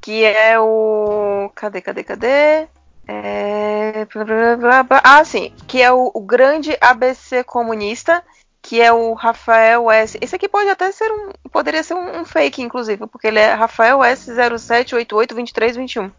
Que 0.00 0.24
é 0.24 0.58
o. 0.58 1.50
Cadê, 1.54 1.80
cadê, 1.80 2.04
cadê? 2.04 2.68
É... 3.06 4.06
Blá, 4.12 4.56
blá, 4.56 4.82
blá. 4.82 5.00
Ah, 5.02 5.24
sim. 5.24 5.52
Que 5.66 5.82
é 5.82 5.92
o, 5.92 6.10
o 6.14 6.20
grande 6.20 6.76
ABC 6.80 7.44
comunista 7.44 8.22
que 8.62 8.80
é 8.80 8.92
o 8.92 9.14
Rafael 9.14 9.90
S. 9.90 10.16
Esse 10.20 10.36
aqui 10.36 10.48
pode 10.48 10.68
até 10.68 10.92
ser 10.92 11.10
um. 11.10 11.30
Poderia 11.50 11.82
ser 11.82 11.94
um, 11.94 12.20
um 12.20 12.24
fake, 12.24 12.62
inclusive, 12.62 13.04
porque 13.06 13.26
ele 13.26 13.38
é 13.38 13.54
Rafael 13.54 14.00
S07882321. 14.00 16.12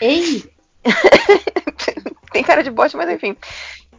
Ei! 0.00 0.44
Tem 2.32 2.44
cara 2.44 2.62
de 2.62 2.70
bot, 2.70 2.96
mas 2.96 3.10
enfim. 3.10 3.36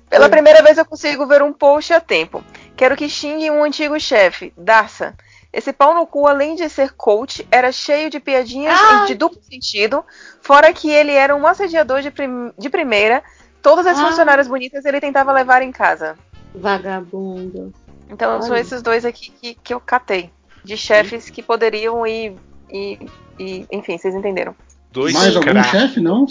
Pela 0.09 0.29
primeira 0.29 0.63
vez 0.63 0.77
eu 0.77 0.85
consigo 0.85 1.25
ver 1.25 1.41
um 1.41 1.51
post 1.51 1.93
a 1.93 1.99
tempo. 1.99 2.41
Quero 2.77 2.95
que 2.95 3.09
xingue 3.09 3.51
um 3.51 3.61
antigo 3.63 3.99
chefe, 3.99 4.53
Darsa. 4.55 5.13
Esse 5.51 5.71
pau 5.71 5.95
no 5.95 6.05
cu, 6.05 6.27
além 6.27 6.55
de 6.55 6.69
ser 6.69 6.93
coach, 6.93 7.47
era 7.49 7.71
cheio 7.71 8.09
de 8.09 8.19
piadinhas 8.19 8.77
ah. 8.79 9.05
de 9.05 9.15
duplo 9.15 9.41
sentido, 9.41 10.03
fora 10.41 10.73
que 10.73 10.89
ele 10.89 11.11
era 11.11 11.35
um 11.35 11.47
assediador 11.47 12.01
de, 12.01 12.11
prim 12.11 12.51
de 12.57 12.69
primeira. 12.69 13.23
Todas 13.61 13.87
as 13.87 13.97
ah. 13.97 14.07
funcionárias 14.07 14.47
bonitas 14.47 14.85
ele 14.85 14.99
tentava 14.99 15.31
levar 15.31 15.61
em 15.61 15.71
casa. 15.71 16.15
Vagabundo. 16.53 17.73
Então 18.09 18.33
Olha. 18.33 18.41
são 18.41 18.55
esses 18.55 18.81
dois 18.81 19.05
aqui 19.05 19.31
que, 19.31 19.55
que 19.55 19.73
eu 19.73 19.79
catei. 19.79 20.29
De 20.63 20.75
chefes 20.75 21.29
que 21.29 21.41
poderiam 21.41 22.05
ir. 22.05 22.35
E, 22.69 22.99
e, 23.39 23.65
enfim, 23.71 23.97
vocês 23.97 24.13
entenderam. 24.13 24.53
Dois 24.91 25.13
mais 25.13 25.35
algum 25.35 25.63
chefe, 25.63 26.01
não? 26.01 26.25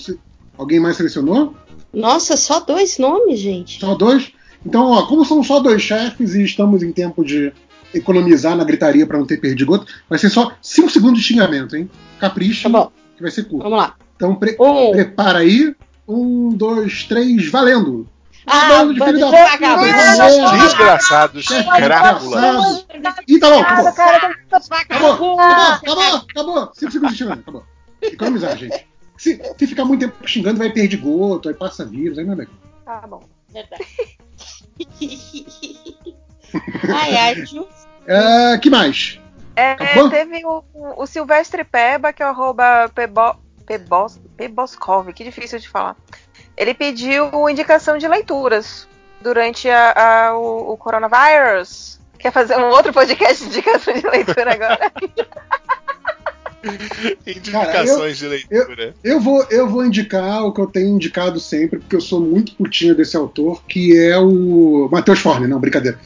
Alguém 0.58 0.80
mais 0.80 0.96
selecionou? 0.96 1.54
Nossa, 1.92 2.36
só 2.36 2.60
dois 2.60 2.98
nomes, 2.98 3.38
gente. 3.38 3.80
Só 3.80 3.94
dois? 3.94 4.32
Então, 4.64 4.90
ó, 4.90 5.06
como 5.06 5.24
são 5.24 5.42
só 5.42 5.60
dois 5.60 5.80
chefes 5.80 6.34
e 6.34 6.44
estamos 6.44 6.82
em 6.82 6.92
tempo 6.92 7.24
de 7.24 7.52
economizar 7.94 8.56
na 8.56 8.64
gritaria 8.64 9.06
para 9.06 9.18
não 9.18 9.26
ter 9.26 9.38
perdido 9.38 9.72
outro, 9.72 9.94
vai 10.08 10.18
ser 10.18 10.30
só 10.30 10.52
5 10.60 10.90
segundos 10.90 11.20
de 11.20 11.26
xingamento, 11.26 11.76
hein? 11.76 11.90
Capricha, 12.18 12.70
tá 12.70 12.88
que 13.16 13.22
vai 13.22 13.30
ser 13.30 13.44
curto. 13.44 13.62
Vamos 13.64 13.78
lá. 13.78 13.94
Então, 14.16 14.34
pre 14.34 14.56
um. 14.58 14.92
prepara 14.92 15.40
aí. 15.40 15.74
Um, 16.08 16.50
dois, 16.50 17.02
três, 17.02 17.50
valendo! 17.50 18.08
Ah, 18.46 18.68
bando 18.68 18.94
de 18.94 19.04
filho 19.04 19.18
da 19.18 19.26
puta. 19.26 20.56
Desgraçados, 20.56 21.46
crápulas. 21.48 22.86
Ih, 23.26 23.40
tá 23.40 23.50
bom, 23.50 23.60
acabou. 23.60 23.88
Acabou, 23.88 24.70
acabou, 24.78 25.40
acabou, 25.40 26.14
acabou. 26.30 26.70
Cinco 26.74 26.92
segundos 26.92 27.16
de 27.16 27.24
xingando, 27.24 27.40
acabou. 27.40 27.64
Economizar, 28.00 28.56
gente. 28.56 28.86
Se, 29.18 29.40
se 29.58 29.66
ficar 29.66 29.84
muito 29.84 30.00
tempo 30.02 30.28
xingando, 30.28 30.58
vai 30.58 30.70
perder 30.70 30.98
goto, 30.98 31.48
aí 31.48 31.54
passa 31.54 31.84
vírus, 31.84 32.18
aí 32.18 32.24
não 32.24 32.34
é 32.34 32.36
legal. 32.36 32.54
Tá 32.84 33.04
bom, 33.08 33.24
verdade. 33.52 33.84
Ai, 36.94 37.16
ai, 37.16 37.46
Ju. 37.46 37.66
É, 38.06 38.58
que 38.58 38.70
mais? 38.70 39.20
É, 39.54 39.74
teve 40.10 40.44
o, 40.44 40.62
o 40.74 41.06
Silvestre 41.06 41.64
Peba, 41.64 42.12
que 42.12 42.22
é 42.22 42.26
o 42.26 42.28
arroba 42.28 42.90
Pebo, 42.94 43.36
Pebos, 43.66 44.20
Peboskov, 44.36 45.12
que 45.12 45.24
difícil 45.24 45.58
de 45.58 45.68
falar 45.68 45.96
ele 46.56 46.72
pediu 46.72 47.28
indicação 47.48 47.98
de 47.98 48.08
leituras 48.08 48.88
durante 49.20 49.68
a, 49.68 50.28
a, 50.28 50.36
o, 50.36 50.72
o 50.72 50.76
coronavírus. 50.76 52.00
Quer 52.18 52.32
fazer 52.32 52.56
um 52.56 52.70
outro 52.70 52.92
podcast 52.92 53.44
de 53.44 53.58
indicação 53.58 53.92
de 53.92 54.06
leitura 54.08 54.54
agora? 54.54 54.92
Indicações 57.26 57.50
Cara, 57.50 57.86
eu, 57.86 58.12
de 58.12 58.26
leitura. 58.26 58.94
Eu, 59.02 59.12
eu, 59.12 59.20
vou, 59.20 59.46
eu 59.50 59.68
vou 59.68 59.84
indicar 59.84 60.44
o 60.44 60.52
que 60.52 60.60
eu 60.60 60.66
tenho 60.66 60.88
indicado 60.88 61.38
sempre, 61.38 61.78
porque 61.78 61.96
eu 61.96 62.00
sou 62.00 62.20
muito 62.20 62.54
putinha 62.54 62.94
desse 62.94 63.16
autor, 63.16 63.62
que 63.66 63.96
é 63.96 64.18
o. 64.18 64.88
Matheus 64.90 65.20
Forne, 65.20 65.46
não, 65.46 65.60
brincadeira. 65.60 65.98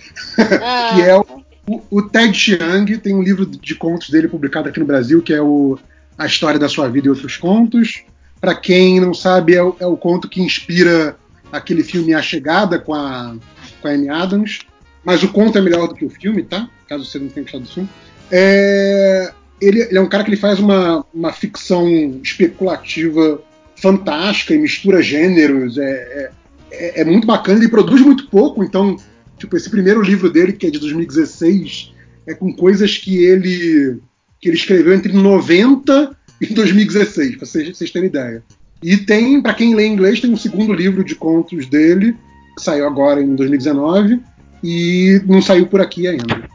Ah. 0.62 0.92
que 0.94 1.02
é 1.02 1.16
o, 1.16 1.24
o, 1.66 1.82
o, 1.90 2.02
Ted 2.02 2.36
Chiang, 2.36 2.98
tem 2.98 3.14
um 3.14 3.22
livro 3.22 3.46
de 3.46 3.74
contos 3.74 4.10
dele 4.10 4.28
publicado 4.28 4.68
aqui 4.68 4.80
no 4.80 4.86
Brasil, 4.86 5.22
que 5.22 5.32
é 5.32 5.40
o 5.40 5.78
A 6.18 6.26
História 6.26 6.58
da 6.58 6.68
Sua 6.68 6.88
Vida 6.88 7.06
e 7.06 7.10
Outros 7.10 7.36
Contos. 7.36 8.02
Para 8.40 8.54
quem 8.54 9.00
não 9.00 9.12
sabe, 9.12 9.54
é 9.54 9.62
o, 9.62 9.76
é 9.78 9.86
o, 9.86 9.96
conto 9.96 10.28
que 10.28 10.40
inspira 10.40 11.16
aquele 11.52 11.84
filme 11.84 12.14
A 12.14 12.22
Chegada 12.22 12.78
com 12.78 12.94
a, 12.94 13.36
com 13.80 13.88
a 13.88 13.90
Amy 13.90 14.08
Adams. 14.08 14.60
Mas 15.04 15.22
o 15.22 15.28
conto 15.28 15.56
é 15.56 15.60
melhor 15.60 15.88
do 15.88 15.94
que 15.94 16.04
o 16.04 16.10
filme, 16.10 16.42
tá? 16.42 16.68
Caso 16.88 17.04
você 17.04 17.18
não 17.18 17.28
tenha 17.28 17.44
gostado 17.44 17.64
do 17.64 17.70
filme. 17.70 17.88
É, 18.30 19.32
ele, 19.60 19.82
ele, 19.82 19.98
é 19.98 20.00
um 20.00 20.08
cara 20.08 20.24
que 20.24 20.30
ele 20.30 20.36
faz 20.36 20.58
uma, 20.58 21.04
uma 21.12 21.32
ficção 21.32 21.88
especulativa 22.22 23.40
fantástica 23.76 24.54
e 24.54 24.58
mistura 24.58 25.02
gêneros. 25.02 25.78
É, 25.78 25.90
é, 25.90 26.30
é, 26.70 27.00
é 27.00 27.04
muito 27.04 27.26
bacana. 27.26 27.58
Ele 27.58 27.68
produz 27.68 28.00
muito 28.00 28.28
pouco, 28.28 28.62
então, 28.62 28.96
tipo, 29.38 29.56
esse 29.56 29.70
primeiro 29.70 30.02
livro 30.02 30.30
dele, 30.30 30.52
que 30.52 30.66
é 30.66 30.70
de 30.70 30.78
2016, 30.78 31.92
é 32.26 32.34
com 32.34 32.52
coisas 32.52 32.96
que 32.96 33.24
ele 33.24 34.00
que 34.40 34.48
ele 34.48 34.56
escreveu 34.56 34.94
entre 34.94 35.12
90 35.12 36.16
em 36.40 36.54
2016, 36.54 37.36
para 37.36 37.46
vocês, 37.46 37.90
terem 37.90 38.08
ideia. 38.08 38.42
E 38.82 38.96
tem, 38.96 39.42
para 39.42 39.52
quem 39.52 39.74
lê 39.74 39.86
inglês, 39.86 40.18
tem 40.18 40.32
um 40.32 40.36
segundo 40.36 40.72
livro 40.72 41.04
de 41.04 41.14
contos 41.14 41.66
dele, 41.66 42.16
que 42.56 42.62
saiu 42.62 42.86
agora 42.86 43.20
em 43.20 43.34
2019, 43.34 44.18
e 44.64 45.20
não 45.26 45.42
saiu 45.42 45.66
por 45.66 45.82
aqui 45.82 46.08
ainda. 46.08 46.48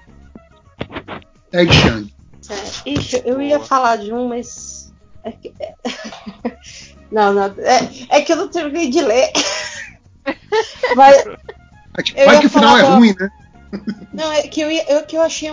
Ed 1.53 1.71
Chiang. 1.71 2.14
É, 2.49 2.89
ixi, 2.89 3.21
eu 3.25 3.41
ia 3.41 3.59
falar 3.59 3.97
de 3.97 4.13
um, 4.13 4.27
mas. 4.27 4.93
É 5.23 5.31
que... 5.31 5.53
não, 7.11 7.33
não. 7.33 7.45
É, 7.57 8.17
é, 8.17 8.21
que 8.21 8.31
eu 8.31 8.37
não 8.37 8.47
terminei 8.47 8.89
de 8.89 9.01
ler. 9.01 9.31
Vai, 10.95 11.23
vai 12.25 12.39
que 12.39 12.47
o 12.47 12.49
final 12.49 12.77
é 12.77 12.81
ruim, 12.81 13.13
né? 13.19 13.29
Não, 14.11 14.31
é 14.31 14.41
que 14.43 14.59
eu, 14.59 14.71
ia, 14.71 14.91
eu, 14.91 15.03
que 15.05 15.15
eu 15.15 15.21
achei 15.21 15.51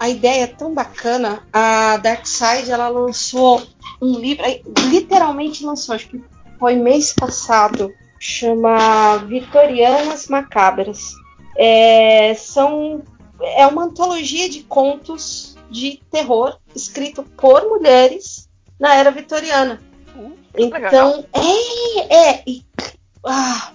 a 0.00 0.08
ideia 0.08 0.44
é 0.44 0.46
tão 0.46 0.72
bacana. 0.72 1.42
A 1.52 1.98
Darkseid 1.98 2.70
ela 2.70 2.88
lançou 2.88 3.62
um 4.00 4.18
livro, 4.18 4.42
literalmente 4.88 5.62
lançou, 5.62 5.94
acho 5.94 6.08
que 6.08 6.24
foi 6.58 6.74
mês 6.74 7.12
passado, 7.12 7.92
chama 8.18 9.18
Vitorianas 9.18 10.26
Macabras. 10.26 11.14
É, 11.54 12.34
são, 12.34 13.02
é 13.42 13.66
uma 13.66 13.84
antologia 13.84 14.48
de 14.48 14.62
contos 14.62 15.49
de 15.70 16.02
terror 16.10 16.58
escrito 16.74 17.22
por 17.22 17.66
mulheres 17.68 18.48
na 18.78 18.94
era 18.94 19.10
vitoriana. 19.10 19.80
Uh, 20.16 20.32
então, 20.56 21.24
é, 21.32 22.14
é. 22.14 22.42
E, 22.46 22.64
ah, 23.24 23.72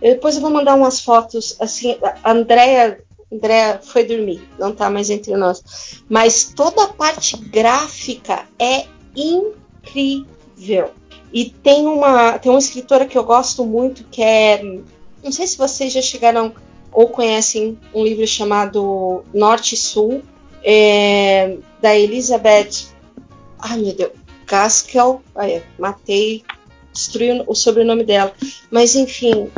depois 0.00 0.34
eu 0.34 0.42
vou 0.42 0.50
mandar 0.50 0.74
umas 0.74 1.00
fotos. 1.00 1.56
Assim, 1.60 1.96
a 2.02 2.32
Andrea 2.32 2.98
André 3.32 3.80
foi 3.82 4.04
dormir, 4.04 4.48
não 4.58 4.72
tá 4.72 4.88
mais 4.88 5.10
entre 5.10 5.36
nós. 5.36 6.02
Mas 6.08 6.52
toda 6.54 6.84
a 6.84 6.88
parte 6.88 7.36
gráfica 7.36 8.46
é 8.58 8.86
incrível. 9.14 10.90
E 11.32 11.50
tem 11.50 11.86
uma, 11.86 12.38
tem 12.38 12.50
uma 12.50 12.58
escritora 12.58 13.06
que 13.06 13.18
eu 13.18 13.24
gosto 13.24 13.64
muito 13.64 14.04
que 14.04 14.22
é, 14.22 14.62
não 15.22 15.32
sei 15.32 15.46
se 15.46 15.58
vocês 15.58 15.92
já 15.92 16.00
chegaram 16.00 16.54
ou 16.92 17.08
conhecem 17.08 17.78
um 17.92 18.04
livro 18.04 18.26
chamado 18.26 19.24
Norte 19.34 19.74
e 19.74 19.76
Sul, 19.76 20.22
é, 20.62 21.56
da 21.80 21.96
Elizabeth, 21.96 22.88
ai 23.58 23.78
meu 23.78 23.94
Deus, 23.94 24.12
Gaskell, 24.46 25.22
ai, 25.34 25.62
matei, 25.78 26.44
destruí 26.92 27.44
o 27.46 27.54
sobrenome 27.54 28.04
dela, 28.04 28.32
mas 28.70 28.94
enfim, 28.94 29.50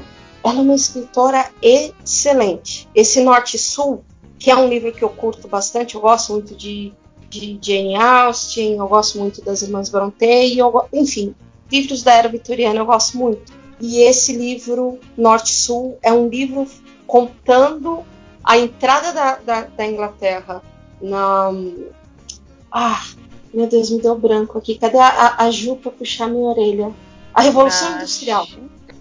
ela 0.44 0.58
é 0.58 0.60
uma 0.60 0.74
escritora 0.74 1.50
excelente. 1.62 2.88
Esse 2.94 3.22
Norte-Sul, 3.22 4.04
que 4.38 4.50
é 4.50 4.56
um 4.56 4.68
livro 4.68 4.92
que 4.92 5.02
eu 5.02 5.10
curto 5.10 5.48
bastante, 5.48 5.94
eu 5.94 6.00
gosto 6.00 6.32
muito 6.32 6.54
de, 6.54 6.92
de 7.28 7.58
Jane 7.60 7.96
Austen, 7.96 8.76
eu 8.76 8.88
gosto 8.88 9.18
muito 9.18 9.42
das 9.42 9.62
Irmãs 9.62 9.88
Brontë, 9.88 10.56
eu, 10.56 10.72
enfim, 10.92 11.34
livros 11.70 12.02
da 12.02 12.14
era 12.14 12.28
vitoriana 12.28 12.78
eu 12.78 12.86
gosto 12.86 13.18
muito. 13.18 13.52
E 13.80 14.00
esse 14.00 14.32
livro, 14.32 14.98
Norte-Sul, 15.16 15.98
é 16.02 16.12
um 16.12 16.28
livro 16.28 16.66
contando 17.06 18.04
a 18.42 18.58
entrada 18.58 19.12
da, 19.12 19.36
da, 19.36 19.60
da 19.62 19.86
Inglaterra 19.86 20.62
na. 21.00 21.50
Ah, 22.70 23.04
meu 23.52 23.66
Deus, 23.66 23.90
me 23.90 24.00
deu 24.00 24.18
branco 24.18 24.58
aqui. 24.58 24.78
Cadê 24.78 24.98
a, 24.98 25.36
a 25.38 25.50
Ju 25.50 25.76
para 25.76 25.90
puxar 25.92 26.28
minha 26.28 26.44
orelha? 26.44 26.92
A 27.34 27.42
Revolução 27.42 27.96
Industrial. 27.96 28.46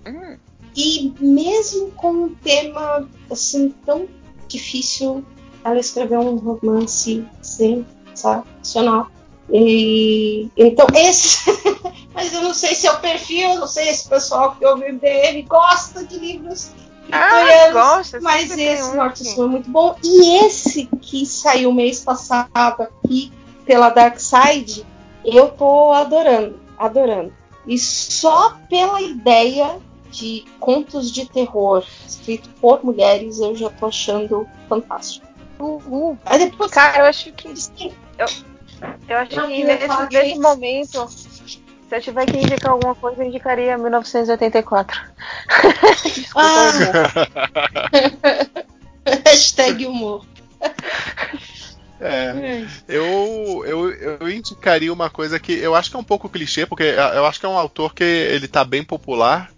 Hum. 0.05 0.37
E 0.75 1.13
mesmo 1.19 1.91
com 1.91 2.11
um 2.11 2.35
tema 2.35 3.07
assim 3.31 3.73
tão 3.85 4.07
difícil, 4.47 5.25
ela 5.63 5.79
escreveu 5.79 6.19
um 6.21 6.35
romance 6.35 7.25
sensacional. 7.41 9.09
E, 9.51 10.49
então, 10.55 10.87
esse. 10.93 11.49
mas 12.13 12.33
eu 12.33 12.41
não 12.41 12.53
sei 12.53 12.75
se 12.75 12.87
é 12.87 12.91
o 12.91 12.99
perfil, 12.99 13.49
eu 13.51 13.59
não 13.59 13.67
sei 13.67 13.93
se 13.93 14.07
o 14.07 14.09
pessoal 14.09 14.55
que 14.55 14.65
ouve 14.65 14.91
o 14.91 14.99
dele 14.99 15.43
gosta 15.43 16.03
de 16.03 16.17
livros 16.17 16.71
ah, 17.11 17.71
gosta, 17.71 18.19
mas 18.21 18.51
esse 18.51 18.95
Norte 18.95 19.27
Sul 19.27 19.45
é 19.45 19.47
muito 19.47 19.69
bom. 19.69 19.95
E 20.03 20.45
esse 20.45 20.85
que 21.01 21.25
saiu 21.25 21.71
mês 21.71 22.01
passado 22.01 22.83
aqui 22.83 23.31
pela 23.65 23.89
Dark 23.89 24.19
Side, 24.19 24.85
eu 25.23 25.49
tô 25.49 25.91
adorando, 25.91 26.59
adorando. 26.77 27.33
E 27.65 27.77
só 27.77 28.57
pela 28.69 29.01
ideia 29.01 29.79
de 30.09 30.45
contos 30.59 31.11
de 31.11 31.25
terror 31.25 31.83
escrito 32.07 32.49
por 32.61 32.83
mulheres, 32.83 33.39
eu 33.39 33.55
já 33.55 33.69
tô 33.69 33.87
achando 33.87 34.47
fantástico. 34.69 35.27
Uhul. 35.59 36.17
Aí 36.25 36.39
depois, 36.39 36.71
Cara, 36.71 36.99
eu 36.99 37.05
acho 37.05 37.31
que. 37.33 37.47
Eu, 38.17 38.27
eu 39.09 39.17
acho 39.17 39.47
que 39.47 39.63
nesse, 39.63 39.87
nesse 40.11 40.39
momento, 40.39 41.07
se 41.87 41.95
eu 41.95 42.01
tiver 42.01 42.25
que 42.25 42.37
indicar 42.37 42.71
alguma 42.71 42.95
coisa, 42.95 43.23
eu 43.23 43.27
indicaria 43.27 43.77
1984. 43.77 45.01
Desculpa, 46.03 46.33
ah. 46.35 46.67
Hashtag 49.25 49.85
humor. 49.85 50.25
É, 51.99 52.65
eu, 52.87 53.63
eu, 53.65 53.91
eu 53.91 54.29
indicaria 54.29 54.93
uma 54.93 55.09
coisa 55.09 55.39
que 55.39 55.53
eu 55.53 55.73
acho 55.73 55.89
que 55.89 55.95
é 55.95 55.99
um 55.99 56.03
pouco 56.03 56.29
clichê, 56.29 56.65
porque 56.65 56.83
eu 56.83 57.25
acho 57.25 57.39
que 57.39 57.45
é 57.45 57.49
um 57.49 57.57
autor 57.57 57.93
que 57.93 58.03
ele 58.03 58.47
tá 58.47 58.63
bem 58.63 58.83
popular, 58.83 59.49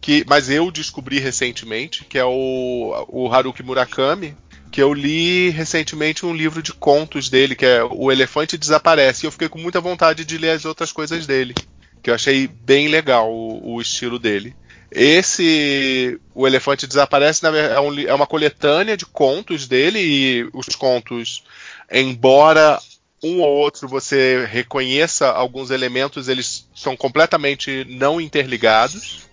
que, 0.00 0.24
mas 0.28 0.50
eu 0.50 0.70
descobri 0.70 1.18
recentemente, 1.18 2.04
que 2.04 2.18
é 2.18 2.24
o, 2.24 3.06
o 3.08 3.32
Haruki 3.32 3.62
Murakami, 3.62 4.36
que 4.72 4.82
eu 4.82 4.94
li 4.94 5.50
recentemente 5.50 6.24
um 6.24 6.34
livro 6.34 6.62
de 6.62 6.72
contos 6.72 7.28
dele, 7.28 7.54
que 7.54 7.66
é 7.66 7.84
O 7.84 8.10
Elefante 8.10 8.56
Desaparece, 8.56 9.24
e 9.24 9.26
eu 9.26 9.30
fiquei 9.30 9.48
com 9.48 9.58
muita 9.58 9.82
vontade 9.82 10.24
de 10.24 10.38
ler 10.38 10.52
as 10.52 10.64
outras 10.64 10.90
coisas 10.90 11.26
dele, 11.26 11.54
que 12.02 12.08
eu 12.08 12.14
achei 12.14 12.48
bem 12.48 12.88
legal 12.88 13.30
o, 13.30 13.74
o 13.74 13.82
estilo 13.82 14.18
dele. 14.18 14.56
Esse 14.90 16.18
O 16.34 16.46
Elefante 16.46 16.86
Desaparece 16.86 17.44
é, 17.46 17.78
um, 17.80 17.98
é 18.00 18.14
uma 18.14 18.26
coletânea 18.26 18.96
de 18.96 19.04
contos 19.04 19.68
dele, 19.68 19.98
e 20.00 20.48
os 20.54 20.74
contos, 20.74 21.44
embora 21.92 22.80
um 23.22 23.42
ou 23.42 23.50
outro 23.50 23.86
você 23.86 24.48
reconheça 24.50 25.28
alguns 25.28 25.70
elementos, 25.70 26.28
eles 26.28 26.66
são 26.74 26.96
completamente 26.96 27.86
não 27.90 28.18
interligados. 28.18 29.28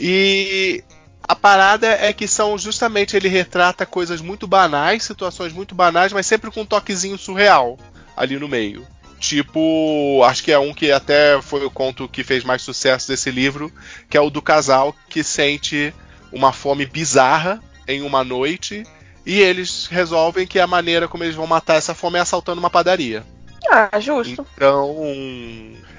E 0.00 0.82
a 1.28 1.36
parada 1.36 1.86
é 1.86 2.10
que 2.10 2.26
são 2.26 2.56
justamente 2.56 3.14
ele 3.14 3.28
retrata 3.28 3.84
coisas 3.84 4.22
muito 4.22 4.46
banais, 4.46 5.02
situações 5.02 5.52
muito 5.52 5.74
banais, 5.74 6.10
mas 6.10 6.26
sempre 6.26 6.50
com 6.50 6.62
um 6.62 6.66
toquezinho 6.66 7.18
surreal 7.18 7.78
ali 8.16 8.38
no 8.38 8.48
meio. 8.48 8.86
Tipo, 9.20 10.22
acho 10.24 10.42
que 10.42 10.52
é 10.52 10.58
um 10.58 10.72
que 10.72 10.90
até 10.90 11.40
foi 11.42 11.66
o 11.66 11.70
conto 11.70 12.08
que 12.08 12.24
fez 12.24 12.44
mais 12.44 12.62
sucesso 12.62 13.08
desse 13.08 13.30
livro, 13.30 13.70
que 14.08 14.16
é 14.16 14.20
o 14.20 14.30
do 14.30 14.40
casal 14.40 14.94
que 15.08 15.22
sente 15.22 15.92
uma 16.32 16.52
fome 16.52 16.86
bizarra 16.86 17.60
em 17.86 18.00
uma 18.00 18.24
noite 18.24 18.84
e 19.26 19.40
eles 19.40 19.86
resolvem 19.86 20.46
que 20.46 20.58
a 20.58 20.66
maneira 20.66 21.08
como 21.08 21.24
eles 21.24 21.36
vão 21.36 21.46
matar 21.46 21.74
essa 21.74 21.94
fome 21.94 22.16
é 22.16 22.22
assaltando 22.22 22.58
uma 22.58 22.70
padaria. 22.70 23.22
Ah, 23.70 24.00
justo. 24.00 24.46
Então, 24.54 24.96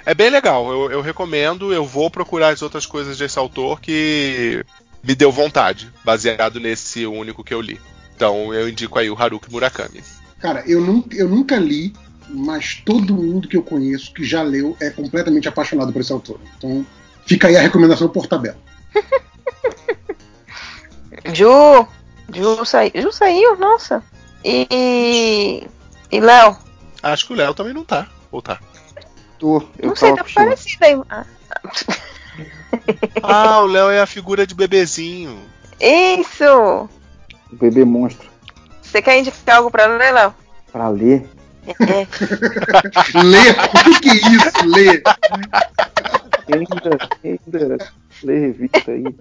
é 0.06 0.16
bem 0.16 0.32
legal. 0.32 0.72
Eu, 0.72 0.92
eu, 0.92 1.02
recomendo. 1.02 1.72
Eu 1.72 1.86
vou 1.86 2.10
procurar 2.10 2.50
as 2.50 2.64
outras 2.64 2.88
coisas 2.88 3.18
desse 3.18 3.38
autor 3.38 3.80
que 3.80 4.66
me 5.04 5.16
deu 5.16 5.32
vontade, 5.32 5.92
baseado 6.04 6.60
nesse 6.60 7.06
único 7.06 7.44
que 7.44 7.54
eu 7.54 7.62
li. 7.62 7.80
Então, 8.16 8.54
eu 8.54 8.68
indico 8.68 9.00
aí 9.00 9.10
o 9.10 9.18
Haruki 9.18 9.52
Murakami. 9.52 10.04
Cara, 10.40 10.64
eu 10.68 10.82
nunca, 10.82 11.16
eu 11.16 11.28
nunca 11.28 11.58
li, 11.58 11.94
mas 12.30 12.82
todo 12.86 13.16
mundo 13.16 13.48
que 13.48 13.58
eu 13.58 13.64
conheço 13.64 14.14
que 14.14 14.24
já 14.24 14.42
leu 14.42 14.76
é 14.80 14.90
completamente 14.90 15.48
apaixonado 15.48 15.92
por 15.92 16.02
esse 16.02 16.12
autor. 16.12 16.40
Então, 16.58 16.86
fica 17.26 17.48
aí 17.48 17.58
a 17.58 17.62
recomendação 17.62 18.10
por 18.10 18.28
tabela. 18.28 18.58
Ju, 21.34 21.88
Ju, 22.34 22.66
saiu, 22.66 22.92
Ju 22.96 23.12
saiu, 23.12 23.58
nossa. 23.58 24.04
E. 24.44 25.68
E 26.12 26.20
Léo? 26.20 26.58
Acho 27.04 27.28
que 27.28 27.34
o 27.34 27.36
Léo 27.36 27.54
também 27.54 27.74
não 27.74 27.84
tá. 27.84 28.08
Ou 28.32 28.42
tá? 28.42 28.60
Tô, 29.38 29.64
eu 29.78 29.90
não 29.90 29.96
sei, 29.96 30.16
tá 30.16 30.26
parecido 30.36 30.86
aí. 30.86 30.96
Ah, 33.22 33.62
o 33.62 33.68
Léo 33.68 33.90
é 33.90 34.02
a 34.02 34.06
figura 34.06 34.46
de 34.46 34.56
bebezinho. 34.56 35.38
Isso! 35.80 36.90
O 37.52 37.56
bebê 37.56 37.84
monstro. 37.86 38.30
Você 38.82 39.02
quer 39.02 39.20
indicar 39.20 39.58
algo 39.58 39.72
pra 39.72 39.86
ler, 39.86 40.12
Léo? 40.12 40.34
Pra 40.72 40.90
ler? 40.90 41.26
É. 41.68 42.08
ler? 43.24 43.56
O 43.60 43.84
que, 43.84 44.00
que 44.02 44.10
é 44.10 44.14
isso, 44.14 44.66
ler? 44.66 45.04
Ainda, 46.52 46.98
ainda, 47.24 47.78
lê 48.24 48.40
revista 48.40 48.92
aí. 48.92 49.16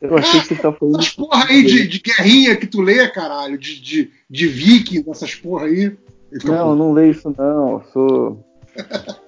Eu 0.00 0.18
achei 0.18 0.40
que 0.40 0.48
você 0.48 0.54
tá 0.56 0.72
falando. 0.72 1.00
Essas 1.00 1.14
porra 1.14 1.46
aí 1.48 1.62
de, 1.62 1.88
de 1.88 1.98
guerrinha 1.98 2.56
que 2.56 2.66
tu 2.66 2.82
lê, 2.82 3.08
caralho, 3.08 3.56
de, 3.56 3.80
de, 3.80 4.10
de 4.28 4.46
viking, 4.46 5.04
essas 5.08 5.34
porra 5.34 5.66
aí. 5.66 5.96
Então, 6.30 6.54
não, 6.54 6.76
não 6.76 6.92
leio 6.92 7.12
isso 7.12 7.34
não. 7.36 7.72
Eu 7.72 7.84
sou. 7.92 8.44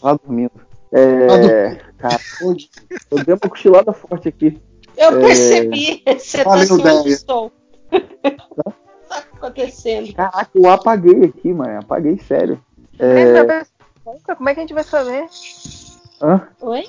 Tá 0.00 0.14
dormindo. 0.14 0.52
É. 0.92 1.87
Cara, 1.98 2.20
eu 2.40 3.24
dei 3.24 3.34
uma 3.34 3.50
cochilada 3.50 3.92
forte 3.92 4.28
aqui. 4.28 4.60
Eu 4.96 5.18
é... 5.18 5.20
percebi. 5.20 6.02
Você 6.06 6.44
tá 6.44 6.50
onde 6.50 7.10
estou. 7.10 7.52
Tá? 7.90 8.72
tá 9.08 9.24
acontecendo? 9.34 10.12
Caraca, 10.14 10.50
eu 10.54 10.70
apaguei 10.70 11.24
aqui, 11.24 11.52
mano. 11.52 11.80
Apaguei 11.80 12.18
sério. 12.18 12.62
É... 12.98 13.64
Como 14.36 14.48
é 14.48 14.54
que 14.54 14.60
a 14.60 14.62
gente 14.62 14.74
vai 14.74 14.84
saber? 14.84 15.26
Hã? 16.22 16.48
Oi? 16.60 16.84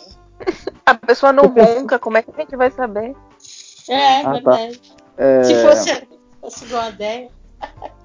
A 0.85 0.95
pessoa 0.95 1.33
não 1.33 1.45
ronca, 1.45 1.99
como 1.99 2.17
é 2.17 2.21
que 2.21 2.31
a 2.31 2.41
gente 2.41 2.55
vai 2.55 2.71
saber? 2.71 3.15
É, 3.89 4.21
ah, 4.21 4.31
verdade. 4.33 4.79
Tá. 4.79 4.95
É... 5.17 5.43
Se 5.43 5.61
fosse, 5.61 6.07
fosse 6.39 6.65
igual 6.65 6.83
a 6.83 6.89
ideia. 6.89 7.29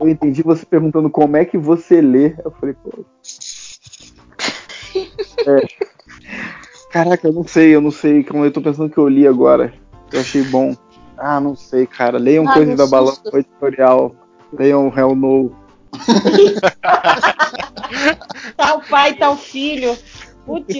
Eu 0.00 0.08
entendi 0.08 0.42
você 0.42 0.66
perguntando 0.66 1.08
como 1.08 1.36
é 1.36 1.44
que 1.44 1.56
você 1.56 2.00
lê. 2.00 2.34
Eu 2.44 2.50
falei, 2.50 2.74
pô. 2.74 3.04
É. 5.46 5.66
Caraca, 6.94 7.26
eu 7.26 7.32
não 7.32 7.44
sei, 7.44 7.74
eu 7.74 7.80
não 7.80 7.90
sei. 7.90 8.22
Como 8.22 8.44
eu 8.44 8.52
tô 8.52 8.62
pensando 8.62 8.88
que 8.88 8.98
eu 8.98 9.08
li 9.08 9.26
agora. 9.26 9.74
Eu 10.12 10.20
achei 10.20 10.44
bom. 10.44 10.76
Ah, 11.18 11.40
não 11.40 11.56
sei, 11.56 11.88
cara. 11.88 12.18
Leiam 12.18 12.48
ah, 12.48 12.54
coisas 12.54 12.76
da 12.76 12.86
Balão 12.86 13.16
Editorial. 13.32 14.14
Leiam 14.52 14.92
Hell 14.96 15.16
No. 15.16 15.50
tá 18.56 18.76
o 18.76 18.88
pai, 18.88 19.14
tá 19.14 19.28
o 19.28 19.36
filho. 19.36 19.98
Putz. 20.46 20.72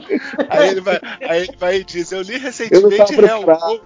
Aí 0.48 0.70
ele 0.70 0.80
vai, 0.80 0.98
aí 1.28 1.42
ele 1.42 1.56
vai 1.58 1.76
e 1.76 1.84
diz: 1.84 2.12
Eu 2.12 2.22
li 2.22 2.38
recentemente 2.38 3.14
eu 3.14 3.26
Hell 3.26 3.42
No. 3.42 3.80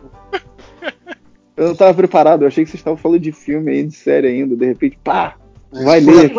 Eu 1.57 1.67
não 1.69 1.75
tava 1.75 1.95
preparado, 1.95 2.43
eu 2.43 2.47
achei 2.47 2.65
que 2.65 2.71
vocês 2.71 2.79
estavam 2.79 2.97
falando 2.97 3.19
de 3.19 3.33
filme 3.33 3.73
aí, 3.73 3.85
de 3.85 3.95
série 3.95 4.29
ainda, 4.29 4.55
de 4.55 4.67
repente, 4.67 4.97
pá, 5.03 5.35
vai 5.73 5.99
ler. 5.99 6.31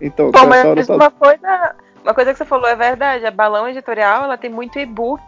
Então, 0.00 0.30
Pô, 0.30 0.46
mas 0.46 0.86
tá... 0.86 0.94
uma 0.94 1.10
coisa, 1.10 1.74
uma 2.08 2.14
coisa 2.14 2.32
que 2.32 2.38
você 2.38 2.44
falou 2.46 2.66
é 2.66 2.74
verdade, 2.74 3.26
a 3.26 3.30
Balão 3.30 3.68
Editorial, 3.68 4.24
ela 4.24 4.38
tem 4.38 4.48
muito 4.48 4.78
e-book 4.78 5.22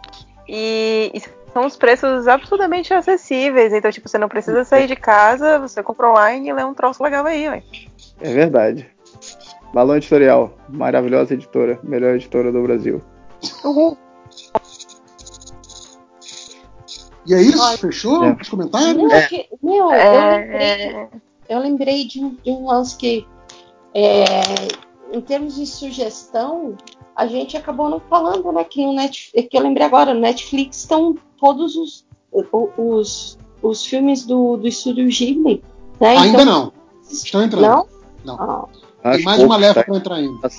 e, 0.47 1.11
e 1.13 1.21
são 1.53 1.67
os 1.67 1.77
preços 1.77 2.27
absurdamente 2.27 2.91
acessíveis, 2.91 3.71
então 3.71 3.91
tipo, 3.91 4.09
você 4.09 4.17
não 4.17 4.27
precisa 4.27 4.63
sair 4.63 4.87
de 4.87 4.95
casa, 4.95 5.59
você 5.59 5.83
compra 5.83 6.09
online 6.09 6.49
e 6.49 6.53
lê 6.53 6.63
um 6.63 6.73
troço 6.73 7.03
legal 7.03 7.23
aí, 7.27 7.47
ué. 7.47 7.61
É 8.19 8.33
verdade. 8.33 8.89
Balão 9.71 9.95
Editorial, 9.95 10.57
maravilhosa 10.67 11.35
editora, 11.35 11.79
melhor 11.83 12.15
editora 12.15 12.51
do 12.51 12.63
Brasil. 12.63 12.99
Uhul. 13.63 13.95
E 17.27 17.33
é 17.35 17.41
isso? 17.41 17.77
Fechou? 17.77 18.25
É. 18.25 18.37
Os 18.41 18.49
comentários? 18.49 18.95
Meu, 18.95 19.11
é. 19.11 19.27
que, 19.27 19.47
meu 19.61 19.91
é... 19.91 20.07
eu, 20.07 20.39
lembrei, 20.39 21.07
eu 21.47 21.59
lembrei 21.59 22.07
de 22.07 22.25
um, 22.25 22.35
de 22.43 22.49
um 22.49 22.65
lance 22.65 22.97
que, 22.97 23.27
é, 23.93 24.25
em 25.11 25.21
termos 25.21 25.55
de 25.55 25.65
sugestão, 25.65 26.75
a 27.15 27.27
gente 27.27 27.57
acabou 27.57 27.89
não 27.89 27.99
falando, 27.99 28.51
né? 28.51 28.63
Que, 28.63 28.85
no 28.85 28.93
Net, 28.93 29.31
que 29.31 29.57
eu 29.57 29.61
lembrei 29.61 29.85
agora, 29.85 30.13
no 30.13 30.21
Netflix 30.21 30.77
estão 30.77 31.15
todos 31.39 31.75
os, 31.75 32.05
os, 32.31 33.37
os 33.61 33.85
filmes 33.85 34.25
do, 34.25 34.57
do 34.57 34.67
estúdio 34.67 35.07
Ghibli. 35.07 35.63
Né? 35.99 36.17
Ainda 36.17 36.41
então, 36.41 36.45
não. 36.45 36.73
Estão 37.09 37.43
entrando. 37.43 37.63
Não? 37.63 37.87
Não. 38.23 38.69
Ah. 39.03 39.11
Tem 39.11 39.23
mais 39.23 39.41
uma 39.41 39.57
leva 39.57 39.75
tá 39.75 39.83
para 39.83 39.97
entrar 39.97 40.15
ainda. 40.15 40.49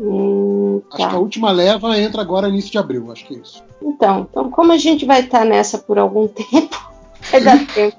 Hum, 0.00 0.80
tá. 0.90 0.96
Acho 0.96 1.08
que 1.08 1.14
a 1.16 1.18
última 1.18 1.50
leva 1.50 1.98
entra 1.98 2.22
agora 2.22 2.48
início 2.48 2.70
de 2.70 2.78
abril, 2.78 3.10
acho 3.12 3.26
que 3.26 3.34
é 3.34 3.38
isso. 3.38 3.62
Então, 3.82 4.26
então 4.30 4.50
como 4.50 4.72
a 4.72 4.78
gente 4.78 5.04
vai 5.04 5.20
estar 5.20 5.44
nessa 5.44 5.78
por 5.78 5.98
algum 5.98 6.26
tempo, 6.28 6.76
vai 7.30 7.40
dar 7.42 7.66
tempo. 7.74 7.96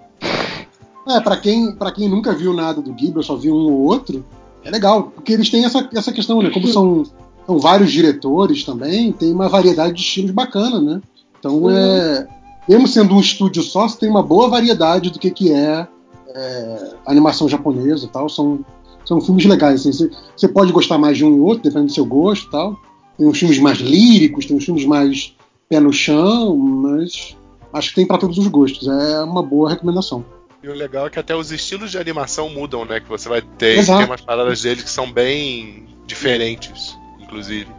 É, 1.08 1.20
para 1.20 1.36
quem, 1.38 1.76
pra 1.76 1.92
quem 1.92 2.08
nunca 2.08 2.34
viu 2.34 2.54
nada 2.54 2.82
do 2.82 2.94
Ghibli, 2.94 3.24
só 3.24 3.36
viu 3.36 3.54
um 3.54 3.72
ou 3.72 3.84
outro, 3.84 4.26
é 4.64 4.70
legal, 4.70 5.12
porque 5.16 5.34
eles 5.34 5.50
têm 5.50 5.66
essa, 5.66 5.88
essa 5.94 6.12
questão, 6.12 6.42
né? 6.42 6.50
Como 6.50 6.68
são, 6.68 7.04
são 7.46 7.60
vários 7.60 7.92
diretores 7.92 8.64
também, 8.64 9.12
tem 9.12 9.32
uma 9.34 9.50
variedade 9.50 9.94
de 9.94 10.02
estilos 10.02 10.32
bacana, 10.32 10.82
né? 10.82 11.02
Então 11.40 11.70
é. 11.70 12.28
Mesmo 12.68 12.88
sendo 12.88 13.16
um 13.16 13.20
estúdio 13.20 13.62
só, 13.62 13.88
você 13.88 14.00
tem 14.00 14.10
uma 14.10 14.24
boa 14.24 14.48
variedade 14.48 15.10
do 15.10 15.20
que, 15.20 15.30
que 15.30 15.52
é, 15.52 15.86
é 16.30 16.92
animação 17.06 17.50
japonesa 17.50 18.06
e 18.06 18.10
tal. 18.10 18.30
São, 18.30 18.64
são 19.06 19.20
filmes 19.20 19.46
legais. 19.46 19.82
Assim. 19.82 19.92
Você, 19.92 20.12
você 20.36 20.48
pode 20.48 20.72
gostar 20.72 20.98
mais 20.98 21.18
de 21.18 21.26
um 21.26 21.36
e 21.36 21.40
outro, 21.40 21.64
dependendo 21.64 21.88
do 21.88 21.94
seu 21.94 22.06
gosto 22.06 22.48
e 22.48 22.52
tal. 22.52 22.80
Tem 23.18 23.28
uns 23.28 23.38
filmes 23.38 23.60
mais 23.60 23.80
líricos, 23.80 24.46
tem 24.46 24.56
uns 24.56 24.64
filmes 24.64 24.86
mais 24.86 25.36
pé 25.68 25.80
no 25.80 25.92
chão, 25.92 26.56
mas 26.56 27.36
acho 27.74 27.90
que 27.90 27.96
tem 27.96 28.08
para 28.08 28.18
todos 28.18 28.38
os 28.38 28.48
gostos. 28.48 28.88
É 28.88 29.24
uma 29.24 29.44
boa 29.44 29.70
recomendação. 29.70 30.24
E 30.64 30.70
o 30.70 30.74
legal 30.74 31.08
é 31.08 31.10
que 31.10 31.20
até 31.20 31.36
os 31.36 31.52
estilos 31.52 31.92
de 31.92 31.98
animação 31.98 32.48
mudam, 32.48 32.86
né? 32.86 33.02
Que 33.02 33.10
você 33.10 33.28
vai 33.28 33.42
ter, 33.42 33.80
Exato. 33.80 34.00
tem 34.00 34.08
umas 34.08 34.22
paradas 34.22 34.62
deles 34.62 34.84
que 34.84 34.90
são 34.90 35.12
bem 35.12 35.86
diferentes, 36.06 36.98
inclusive. 37.20 37.70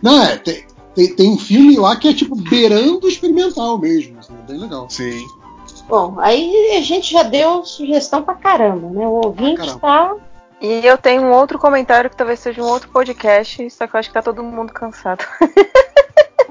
Não, 0.00 0.22
é, 0.22 0.36
tem, 0.36 0.64
tem, 0.94 1.16
tem 1.16 1.28
um 1.28 1.36
filme 1.36 1.76
lá 1.76 1.96
que 1.96 2.08
é 2.08 2.14
tipo 2.14 2.36
beirando 2.36 3.08
experimental 3.08 3.78
mesmo, 3.78 4.16
assim, 4.20 4.32
é 4.32 4.52
bem 4.52 4.60
legal. 4.60 4.88
Sim. 4.88 5.26
Bom, 5.88 6.20
aí 6.20 6.76
a 6.76 6.80
gente 6.82 7.12
já 7.12 7.24
deu 7.24 7.64
sugestão 7.64 8.22
pra 8.22 8.36
caramba, 8.36 8.88
né? 8.90 9.04
O 9.04 9.26
ouvinte 9.26 9.66
está. 9.66 10.14
E 10.60 10.86
eu 10.86 10.96
tenho 10.96 11.22
um 11.22 11.32
outro 11.32 11.58
comentário 11.58 12.08
que 12.08 12.16
talvez 12.16 12.38
seja 12.38 12.62
um 12.62 12.66
outro 12.66 12.90
podcast, 12.90 13.68
só 13.70 13.88
que 13.88 13.96
eu 13.96 13.98
acho 13.98 14.08
que 14.08 14.14
tá 14.14 14.22
todo 14.22 14.40
mundo 14.44 14.72
cansado. 14.72 15.24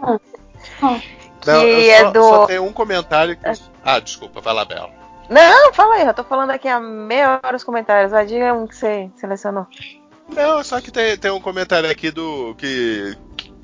ah. 0.04 0.20
Ah. 0.82 1.00
Não, 1.46 1.62
que 1.62 1.90
é 1.90 2.02
só, 2.02 2.12
do... 2.12 2.22
só 2.22 2.46
tem 2.48 2.60
um 2.60 2.74
comentário 2.74 3.38
que. 3.38 3.44
Ah, 3.82 4.00
desculpa, 4.00 4.42
vai 4.42 4.54
lá, 4.54 4.66
Bela. 4.66 4.99
Não, 5.30 5.74
fala 5.74 5.96
aí, 5.96 6.08
eu 6.08 6.14
tô 6.14 6.24
falando 6.24 6.50
aqui 6.50 6.68
há 6.68 6.80
meia 6.80 7.40
hora 7.44 7.56
os 7.56 7.64
comentários. 7.64 8.12
Vai, 8.12 8.26
diga 8.26 8.54
um 8.54 8.66
que 8.66 8.76
você 8.76 9.10
selecionou. 9.16 9.68
Não, 10.36 10.64
só 10.64 10.82
que 10.82 10.92
tem, 10.92 11.18
tem 11.18 11.32
um 11.32 11.40
comentário 11.40 11.90
aqui 11.90 12.10
do. 12.10 12.56
que. 12.56 13.16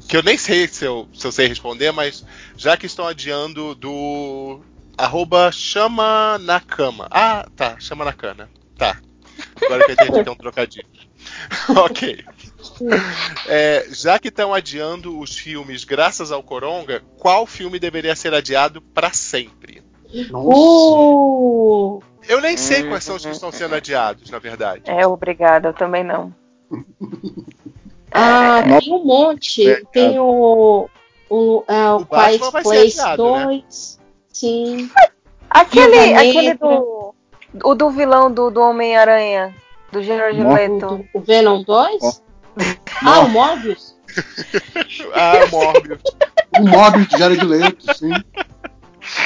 que 0.07 0.15
eu 0.15 0.23
nem 0.23 0.37
sei 0.37 0.67
se 0.67 0.85
eu, 0.85 1.07
se 1.13 1.25
eu 1.25 1.31
sei 1.31 1.47
responder, 1.47 1.91
mas 1.91 2.23
já 2.55 2.77
que 2.77 2.85
estão 2.85 3.07
adiando 3.07 3.73
do. 3.73 4.61
arroba 4.95 5.51
chama 5.51 6.37
na 6.39 6.59
cama. 6.59 7.07
Ah, 7.09 7.45
tá, 7.55 7.79
chama 7.79 8.05
na 8.05 8.13
cana. 8.13 8.49
Tá. 8.77 8.99
Agora 9.63 9.85
que 9.85 9.99
a 9.99 10.05
gente 10.05 10.23
tem 10.23 10.33
um 10.33 10.37
trocadilho. 10.37 10.87
ok. 11.75 12.23
É, 13.47 13.87
já 13.89 14.19
que 14.19 14.27
estão 14.27 14.53
adiando 14.53 15.19
os 15.19 15.35
filmes 15.37 15.83
graças 15.83 16.31
ao 16.31 16.43
Coronga, 16.43 17.01
qual 17.17 17.45
filme 17.45 17.79
deveria 17.79 18.15
ser 18.15 18.33
adiado 18.33 18.81
para 18.81 19.11
sempre? 19.11 19.83
Nossa. 20.31 20.47
Uh! 20.47 22.03
Eu 22.27 22.41
nem 22.41 22.57
sei 22.57 22.83
quais 22.83 23.03
são 23.03 23.15
os 23.15 23.25
que 23.25 23.31
estão 23.31 23.51
sendo 23.51 23.75
adiados, 23.75 24.29
na 24.29 24.39
verdade. 24.39 24.83
É, 24.85 25.05
obrigada, 25.05 25.69
eu 25.69 25.73
também 25.73 26.03
não. 26.03 26.33
ah, 28.11 28.63
tem 28.79 28.91
um 28.91 29.05
monte. 29.05 29.69
É, 29.69 29.83
tem 29.91 30.19
o. 30.19 30.89
O, 31.29 31.63
é, 31.67 31.89
o, 31.89 31.97
o 31.97 32.05
Quiet 32.05 32.51
Place 32.51 32.99
adiado, 32.99 33.23
2. 33.23 33.47
Né? 33.47 34.05
Sim. 34.29 34.89
Aquele, 35.49 36.13
aquele 36.13 36.53
do. 36.55 37.13
O 37.63 37.73
do 37.73 37.89
vilão 37.89 38.31
do, 38.31 38.51
do 38.51 38.61
Homem-Aranha, 38.61 39.55
do 39.91 40.03
Jared 40.03 40.43
Leto. 40.43 41.07
O, 41.13 41.21
Venom 41.21 41.63
2? 41.63 41.97
Oh. 42.01 42.13
Ah, 43.01 43.21
o 43.21 43.29
Morbius? 43.29 43.95
ah, 45.15 45.45
o 45.45 45.51
Morbius. 45.51 46.01
o 46.59 46.63
Morbius 46.63 47.07
do 47.07 47.17
Jared 47.17 47.45
Leto, 47.45 47.97
sim. 47.97 48.11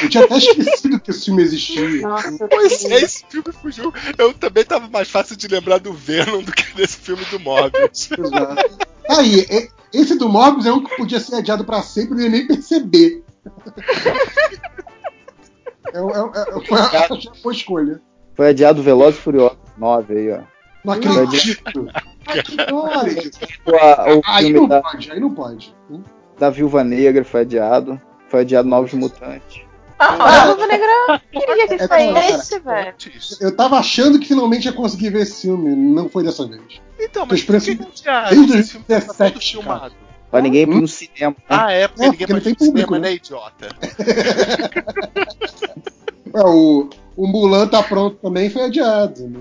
Eu 0.02 0.10
tinha 0.10 0.24
até 0.24 0.38
esquecido 0.38 1.00
que 1.00 1.12
esse 1.12 1.26
filme 1.26 1.44
existia. 1.44 2.02
Nossa, 2.02 2.48
pois 2.50 2.86
é, 2.86 3.02
esse 3.02 3.26
filme 3.30 3.52
fugiu. 3.52 3.94
Eu 4.18 4.34
também 4.34 4.64
tava 4.64 4.88
mais 4.88 5.10
fácil 5.10 5.36
de 5.36 5.48
lembrar 5.48 5.80
do 5.80 5.94
Venom 5.94 6.42
do 6.42 6.52
que 6.52 6.76
desse 6.76 6.98
filme 6.98 7.24
do 7.26 7.40
Morbius. 7.40 8.10
Exato. 8.18 8.78
Aí, 9.10 9.70
esse 9.94 10.16
do 10.16 10.30
Morbius 10.30 10.66
é 10.66 10.72
um 10.72 10.84
que 10.84 10.96
podia 10.96 11.20
ser 11.20 11.36
adiado 11.36 11.66
pra 11.66 11.82
sempre 11.82 12.26
e 12.26 12.30
nem 12.30 12.48
perceber. 12.48 13.24
É, 15.92 15.98
é, 15.98 16.02
é, 16.02 16.66
foi, 16.68 16.80
a, 16.80 17.08
foi 17.08 17.18
a 17.18 17.42
boa 17.42 17.54
escolha. 17.54 18.02
Foi 18.36 18.50
adiado 18.50 18.84
Veloz 18.84 19.16
e 19.16 19.18
Furioso 19.18 19.58
9 19.76 20.18
aí, 20.18 20.32
ó. 20.32 20.42
Não 20.84 20.94
acredito. 20.94 21.90
Ai, 22.26 22.42
que 22.42 22.58
aí 24.26 24.54
não 24.54 24.68
da, 24.68 24.82
pode, 24.82 25.12
aí 25.12 25.20
não 25.20 25.34
pode. 25.34 25.76
Da 26.38 26.50
Viúva 26.50 26.84
Negra 26.84 27.24
foi 27.24 27.42
adiado. 27.42 28.00
Foi 28.28 28.42
adiado 28.42 28.68
Novos 28.68 28.94
Mutantes. 28.94 29.62
A 30.00 30.46
Viúva 30.46 30.66
Negra 30.66 31.22
queria 31.30 31.68
que 31.68 31.86
saísse, 31.86 32.56
é, 32.56 32.60
velho. 32.60 32.96
Eu 33.42 33.56
tava 33.56 33.78
achando 33.78 34.18
que 34.18 34.28
finalmente 34.28 34.66
ia 34.66 34.72
conseguir 34.72 35.10
ver 35.10 35.24
esse 35.24 35.42
filme, 35.42 35.76
não 35.76 36.08
foi 36.08 36.24
dessa 36.24 36.48
vez. 36.48 36.80
Então, 36.98 37.28
mas 37.30 37.44
por 37.44 37.62
que 37.62 37.76
desde 37.76 38.48
2017 38.48 39.52
filmado? 39.52 39.94
Pra 40.32 40.42
ninguém 40.42 40.62
ir 40.62 40.70
hum? 40.70 40.82
no 40.82 40.88
cinema. 40.88 41.36
Né? 41.38 41.44
Ah, 41.50 41.72
é, 41.72 41.88
porque 41.88 42.04
é, 42.04 42.12
ninguém 42.12 42.28
porque 42.28 42.42
vai 42.42 42.54
no 42.54 42.66
cinema, 42.66 43.00
né, 43.00 43.10
né 43.10 43.16
idiota? 43.16 43.68
é, 46.34 46.46
o, 46.46 46.90
o 47.18 47.28
Mulan 47.28 47.68
tá 47.68 47.84
pronto 47.84 48.16
também, 48.18 48.50
foi 48.50 48.64
adiado. 48.64 49.28
Né? 49.28 49.40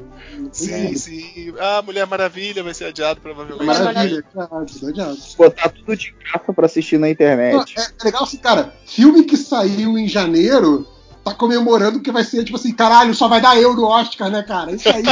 Sim, 0.53 0.95
sim. 0.97 1.55
Ah, 1.59 1.83
Mulher 1.83 2.07
Maravilha 2.07 2.63
vai 2.63 2.75
ser 2.75 2.87
adiado, 2.87 3.21
provavelmente. 3.21 3.65
Maravilha, 3.65 4.25
adiado, 4.37 4.89
adiado. 4.89 5.19
Botar 5.37 5.69
tudo 5.71 5.97
de 5.97 6.13
graça 6.13 6.53
pra 6.53 6.67
assistir 6.67 6.99
na 6.99 7.11
internet. 7.11 7.55
Não, 7.55 7.83
é, 7.83 7.87
é, 7.87 8.05
legal 8.05 8.23
assim, 8.25 8.39
cara. 8.39 8.75
Filme 8.87 9.25
que 9.25 9.37
saiu 9.37 9.99
em 9.99 10.09
janeiro 10.09 10.87
tá 11.25 11.35
comemorando 11.35 12.01
que 12.01 12.11
vai 12.11 12.25
ser 12.25 12.45
tipo 12.45 12.57
assim, 12.57 12.73
caralho, 12.73 13.15
só 13.15 13.29
vai 13.29 13.41
dar 13.41 13.61
eu 13.61 13.75
no 13.75 13.85
Oscar, 13.85 14.31
né, 14.31 14.43
cara? 14.43 14.73
Isso 14.73 14.89
aí. 14.89 15.03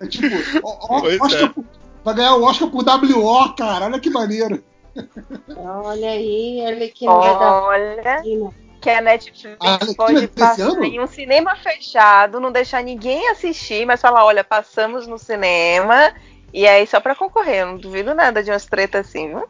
é 0.00 0.06
tipo, 0.06 0.26
ó, 0.62 0.78
ó, 0.88 1.02
Oscar 1.24 1.44
é. 1.44 1.48
por, 1.48 1.64
vai 2.04 2.14
ganhar 2.14 2.36
o 2.36 2.44
Oscar 2.44 2.70
por 2.70 2.84
WO, 2.84 3.54
cara. 3.54 3.86
Olha 3.86 4.00
que 4.00 4.10
maneiro. 4.10 4.62
Olha 5.56 6.10
aí, 6.10 6.62
olha 6.66 6.88
que 6.88 7.06
Olha 7.06 8.22
que 8.80 8.90
a 8.90 9.00
Netflix 9.00 9.56
ah, 9.60 9.78
pode 9.96 10.28
passar 10.28 10.82
em 10.82 11.00
um 11.00 11.06
cinema 11.06 11.56
fechado, 11.56 12.40
não 12.40 12.52
deixar 12.52 12.82
ninguém 12.82 13.28
assistir, 13.30 13.84
mas 13.86 14.00
falar, 14.00 14.24
olha, 14.24 14.44
passamos 14.44 15.06
no 15.06 15.18
cinema 15.18 16.12
e 16.52 16.66
aí 16.66 16.86
só 16.86 17.00
para 17.00 17.14
concorrer. 17.14 17.62
Eu 17.62 17.66
não 17.66 17.76
duvido 17.76 18.14
nada 18.14 18.42
de 18.42 18.50
umas 18.50 18.66
tretas 18.66 19.06
assim, 19.06 19.28
viu? 19.28 19.44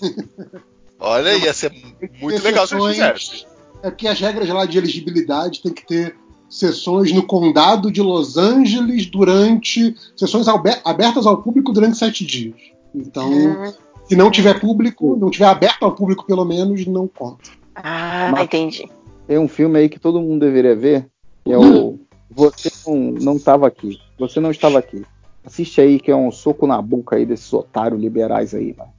olha, 0.98 1.36
ia 1.36 1.52
ser 1.52 1.72
muito 2.20 2.42
legal 2.42 2.66
se 2.66 2.74
eles 2.74 2.86
fizessem. 2.86 3.46
É 3.82 3.90
porque 3.90 4.06
as 4.06 4.20
regras 4.20 4.48
lá 4.48 4.66
de 4.66 4.78
elegibilidade 4.78 5.62
tem 5.62 5.72
que 5.72 5.86
ter 5.86 6.16
sessões 6.48 7.12
no 7.12 7.22
condado 7.22 7.90
de 7.90 8.02
Los 8.02 8.36
Angeles 8.36 9.06
durante. 9.06 9.94
sessões 10.16 10.46
abertas 10.48 11.26
ao 11.26 11.42
público 11.42 11.72
durante 11.72 11.96
sete 11.96 12.24
dias. 12.24 12.56
Então, 12.94 13.30
hum. 13.30 13.72
se 14.04 14.16
não 14.16 14.30
tiver 14.30 14.60
público, 14.60 15.16
não 15.16 15.30
tiver 15.30 15.46
aberto 15.46 15.84
ao 15.84 15.94
público 15.94 16.26
pelo 16.26 16.44
menos, 16.44 16.84
não 16.86 17.08
conta. 17.08 17.59
Ah, 17.82 18.30
Mas 18.32 18.44
entendi. 18.44 18.88
Tem 19.26 19.38
um 19.38 19.48
filme 19.48 19.78
aí 19.78 19.88
que 19.88 19.98
todo 19.98 20.20
mundo 20.20 20.40
deveria 20.40 20.74
ver, 20.74 21.06
que 21.44 21.52
é 21.52 21.58
o 21.58 21.98
Você 22.30 22.70
não, 22.86 22.96
não 23.12 23.36
estava 23.36 23.66
aqui. 23.66 24.00
Você 24.18 24.40
não 24.40 24.50
estava 24.50 24.78
aqui. 24.78 25.04
Assiste 25.44 25.80
aí, 25.80 25.98
que 25.98 26.10
é 26.10 26.16
um 26.16 26.30
soco 26.30 26.66
na 26.66 26.80
boca 26.80 27.16
aí 27.16 27.24
desses 27.24 27.52
otários 27.52 28.00
liberais 28.00 28.54
aí, 28.54 28.74
mano. 28.76 28.92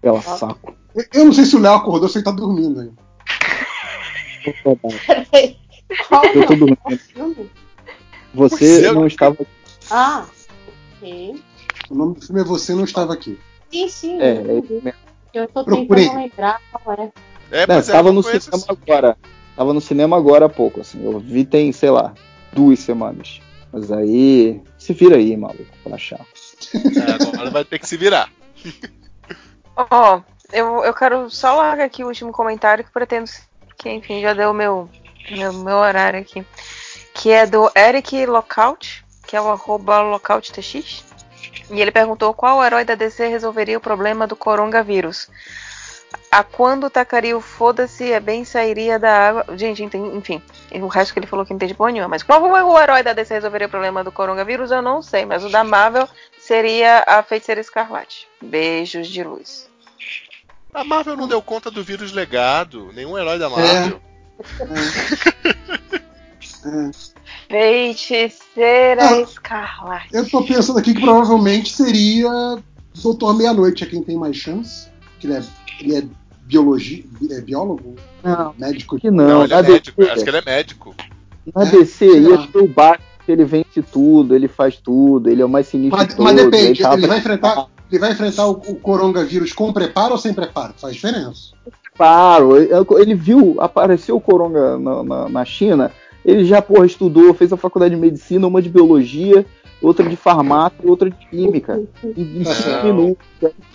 Pela 0.00 0.18
ah. 0.18 0.22
saco. 0.22 0.74
Eu 1.12 1.24
não 1.24 1.32
sei 1.32 1.44
se 1.44 1.56
o 1.56 1.60
Léo 1.60 1.74
acordou, 1.74 2.08
se 2.08 2.18
ele 2.18 2.24
tá 2.24 2.30
dormindo 2.30 2.80
aí. 2.80 2.90
Eu 6.34 6.46
tô 6.46 6.54
dormindo. 6.54 7.50
Você 8.34 8.92
não 8.92 9.06
estava 9.06 9.34
aqui. 9.34 9.46
Ah, 9.90 10.26
ok. 10.96 11.42
O 11.90 11.94
nome 11.94 12.14
do 12.14 12.26
filme 12.26 12.40
é 12.40 12.44
Você 12.44 12.74
Não 12.74 12.84
Estava 12.84 13.12
Aqui. 13.12 13.38
Sim, 13.70 13.88
sim. 13.88 14.20
É, 14.20 14.36
é, 14.36 14.94
eu 15.34 15.48
tô 15.48 15.64
Procurei. 15.64 16.04
tentando 16.04 16.22
lembrar 16.22 16.60
qual 16.70 16.96
é. 16.96 17.12
É, 17.54 17.68
não, 17.68 17.80
tava 17.80 18.10
no 18.10 18.20
cinema 18.20 18.42
assim. 18.52 18.66
agora. 18.68 19.16
Tava 19.54 19.72
no 19.72 19.80
cinema 19.80 20.16
agora 20.16 20.46
há 20.46 20.48
pouco, 20.48 20.80
assim. 20.80 21.04
Eu 21.04 21.20
vi 21.20 21.44
tem, 21.44 21.70
sei 21.70 21.88
lá, 21.88 22.12
duas 22.52 22.80
semanas. 22.80 23.40
Mas 23.72 23.92
aí. 23.92 24.60
Se 24.76 24.92
vira 24.92 25.16
aí, 25.16 25.36
maluco, 25.36 25.64
pra 25.84 25.94
achar. 25.94 26.20
É, 26.74 27.28
agora 27.28 27.50
vai 27.50 27.64
ter 27.64 27.78
que 27.78 27.86
se 27.86 27.96
virar. 27.96 28.28
Ó, 29.76 29.86
oh, 30.16 30.22
eu, 30.52 30.84
eu 30.84 30.92
quero 30.92 31.30
só 31.30 31.54
largar 31.54 31.84
aqui 31.84 32.02
o 32.02 32.08
último 32.08 32.32
comentário 32.32 32.84
que 32.84 32.90
pretendo. 32.90 33.30
Que 33.78 33.88
enfim, 33.88 34.20
já 34.20 34.34
deu 34.34 34.50
o 34.50 34.54
meu, 34.54 34.90
meu, 35.30 35.52
meu 35.52 35.76
horário 35.76 36.20
aqui. 36.20 36.44
Que 37.14 37.30
é 37.30 37.46
do 37.46 37.70
Eric 37.76 38.26
Lockout, 38.26 39.04
que 39.28 39.36
é 39.36 39.40
o 39.40 39.48
arroba 39.48 40.00
locouttx. 40.00 41.04
E 41.70 41.80
ele 41.80 41.92
perguntou 41.92 42.34
qual 42.34 42.64
herói 42.64 42.84
da 42.84 42.96
DC 42.96 43.28
resolveria 43.28 43.78
o 43.78 43.80
problema 43.80 44.26
do 44.26 44.34
coronavírus. 44.34 45.28
A 46.30 46.42
quando 46.42 46.90
tacaria 46.90 47.36
o 47.36 47.40
foda-se 47.40 48.12
é 48.12 48.20
bem 48.20 48.44
sairia 48.44 48.98
da 48.98 49.28
água. 49.28 49.56
Gente, 49.56 49.82
enfim. 49.82 50.42
O 50.72 50.86
resto 50.86 51.12
que 51.12 51.20
ele 51.20 51.26
falou 51.26 51.44
que 51.44 51.52
não 51.52 51.56
entende 51.56 51.74
porra 51.74 51.92
nenhuma. 51.92 52.08
Mas 52.08 52.22
qual 52.22 52.42
o 52.42 52.78
herói 52.78 53.02
da 53.02 53.12
DC 53.12 53.34
resolveria 53.34 53.66
o 53.66 53.70
problema 53.70 54.02
do 54.04 54.12
coronavírus? 54.12 54.70
Eu 54.70 54.82
não 54.82 55.02
sei. 55.02 55.24
Mas 55.24 55.44
o 55.44 55.48
da 55.48 55.64
Marvel 55.64 56.08
seria 56.38 57.04
a 57.06 57.22
feiticeira 57.22 57.60
escarlate. 57.60 58.28
Beijos 58.42 59.08
de 59.08 59.22
luz. 59.22 59.68
A 60.72 60.84
Marvel 60.84 61.16
não 61.16 61.28
deu 61.28 61.40
conta 61.40 61.70
do 61.70 61.84
vírus 61.84 62.12
legado. 62.12 62.90
Nenhum 62.92 63.16
herói 63.16 63.38
da 63.38 63.48
Marvel. 63.48 64.00
É. 64.60 64.64
é. 66.68 67.14
Feiticeira 67.48 69.08
ah, 69.08 69.20
escarlate. 69.20 70.08
Eu 70.12 70.28
tô 70.28 70.42
pensando 70.44 70.78
aqui 70.78 70.94
que 70.94 71.00
provavelmente 71.00 71.72
seria 71.72 72.58
Doutor 73.02 73.34
Meia-Noite 73.34 73.84
é 73.84 73.86
quem 73.86 74.02
tem 74.02 74.16
mais 74.16 74.36
chance. 74.36 74.88
Que 75.18 75.32
é, 75.32 75.42
ele 75.80 75.96
é 75.96 76.04
biologia, 76.42 77.04
é 77.30 77.40
biólogo? 77.40 77.94
Não, 78.22 78.54
médico? 78.58 78.98
Que 78.98 79.10
não, 79.10 79.26
não 79.26 79.44
ele 79.44 79.54
é 79.54 79.62
médico. 79.62 80.00
DC, 80.00 80.12
acho 80.12 80.24
que 80.24 80.30
ele 80.30 80.36
é 80.38 80.44
médico. 80.44 80.94
Na 81.54 81.62
é, 81.62 81.70
DC 81.70 82.06
ia 82.06 82.48
o 82.54 82.68
Batman, 82.68 83.04
ele 83.28 83.44
vence 83.44 83.82
tudo, 83.82 84.34
ele 84.34 84.48
faz 84.48 84.76
tudo, 84.76 85.28
ele 85.28 85.42
é 85.42 85.44
o 85.44 85.48
mais 85.48 85.66
sinistro 85.66 85.98
mas, 85.98 86.14
todo. 86.14 86.24
Mas 86.24 86.36
depende, 86.36 86.82
ele, 86.82 86.94
ele 86.94 87.06
vai 87.06 87.18
enfrentar 87.18 87.66
ele 87.90 88.00
vai 88.00 88.12
enfrentar 88.12 88.46
o, 88.46 88.52
o 88.52 88.76
coronavírus 88.76 89.52
com 89.52 89.72
preparo 89.72 90.12
ou 90.12 90.18
sem 90.18 90.32
preparo? 90.34 90.74
Faz 90.76 90.94
diferença. 90.94 91.52
Preparo. 91.82 92.56
Ele 92.98 93.14
viu, 93.14 93.56
apareceu 93.58 94.16
o 94.16 94.20
coronga 94.20 94.78
na, 94.78 95.04
na, 95.04 95.28
na 95.28 95.44
China, 95.44 95.92
ele 96.24 96.44
já, 96.44 96.62
porra, 96.62 96.86
estudou, 96.86 97.34
fez 97.34 97.52
a 97.52 97.56
faculdade 97.56 97.94
de 97.94 98.00
medicina, 98.00 98.46
uma 98.46 98.62
de 98.62 98.68
biologia, 98.68 99.44
outra 99.84 100.08
de 100.08 100.16
farmácia 100.16 100.78
e 100.82 100.86
outra 100.86 101.10
de 101.10 101.16
química. 101.28 101.82
Em 102.02 102.44
5 102.44 102.84
minutos. 102.84 103.26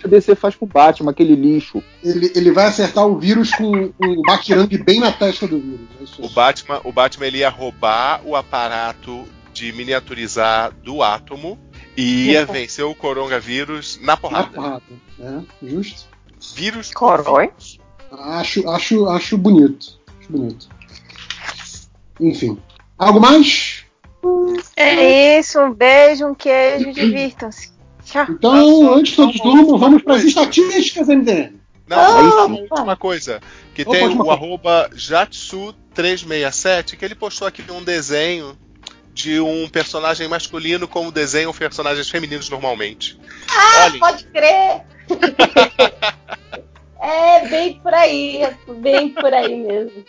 O 0.04 0.08
DC 0.08 0.34
faz 0.34 0.56
com 0.56 0.64
o 0.64 0.68
Batman, 0.68 1.10
aquele 1.10 1.34
lixo. 1.34 1.82
Ele, 2.02 2.32
ele 2.34 2.50
vai 2.50 2.66
acertar 2.66 3.06
o 3.06 3.18
vírus 3.18 3.52
com 3.54 3.92
um 4.00 4.22
batirangue 4.22 4.78
bem 4.78 5.00
na 5.00 5.12
testa 5.12 5.46
do 5.46 5.58
vírus. 5.58 5.88
É 6.18 6.26
o 6.26 6.28
Batman, 6.28 6.80
o 6.84 6.92
Batman 6.92 7.26
ele 7.26 7.38
ia 7.38 7.48
roubar 7.48 8.20
o 8.24 8.34
aparato 8.34 9.24
de 9.52 9.72
miniaturizar 9.72 10.72
do 10.82 11.02
átomo 11.02 11.58
e 11.96 12.30
ia 12.30 12.46
vencer 12.46 12.84
o 12.84 12.94
coronavírus 12.94 13.98
na 14.02 14.16
porrada. 14.16 14.48
Na 14.48 14.52
porrada, 14.52 14.82
é, 15.20 15.66
justo. 15.66 16.08
Vírus. 16.54 16.92
Corói? 16.92 17.50
Acho, 18.10 18.68
acho, 18.68 19.06
acho 19.08 19.38
bonito. 19.38 19.98
Acho 20.18 20.32
bonito. 20.32 20.68
Enfim. 22.18 22.58
Algo 22.98 23.20
mais? 23.20 23.79
É 24.76 25.38
isso, 25.38 25.58
um 25.60 25.72
beijo, 25.72 26.26
um 26.26 26.34
queijo, 26.34 26.92
divirtam-se. 26.92 27.72
Tchau. 28.04 28.26
Então, 28.28 28.94
antes 28.94 29.12
de 29.12 29.16
todos 29.16 29.40
durmam, 29.40 29.78
vamos 29.78 30.02
para 30.02 30.16
as 30.16 30.24
estatísticas, 30.24 31.08
MDM. 31.08 31.58
Não, 31.86 31.98
ah, 31.98 32.46
última 32.46 32.96
coisa. 32.96 33.40
Que 33.74 33.84
tem 33.84 34.08
o 34.08 34.30
arroba 34.30 34.90
Jatsu367, 34.94 36.96
que 36.96 37.04
ele 37.04 37.14
postou 37.14 37.46
aqui 37.48 37.62
um 37.70 37.82
desenho 37.82 38.56
de 39.12 39.40
um 39.40 39.68
personagem 39.68 40.28
masculino 40.28 40.86
como 40.86 41.10
desenham 41.10 41.52
personagens 41.52 42.08
femininos 42.08 42.48
normalmente. 42.48 43.18
Ah, 43.48 43.86
Olhem. 43.86 44.00
pode 44.00 44.24
crer! 44.24 44.82
é 47.02 47.48
bem 47.48 47.80
por 47.80 47.92
aí, 47.92 48.40
bem 48.78 49.08
por 49.08 49.34
aí 49.34 49.56
mesmo. 49.56 50.04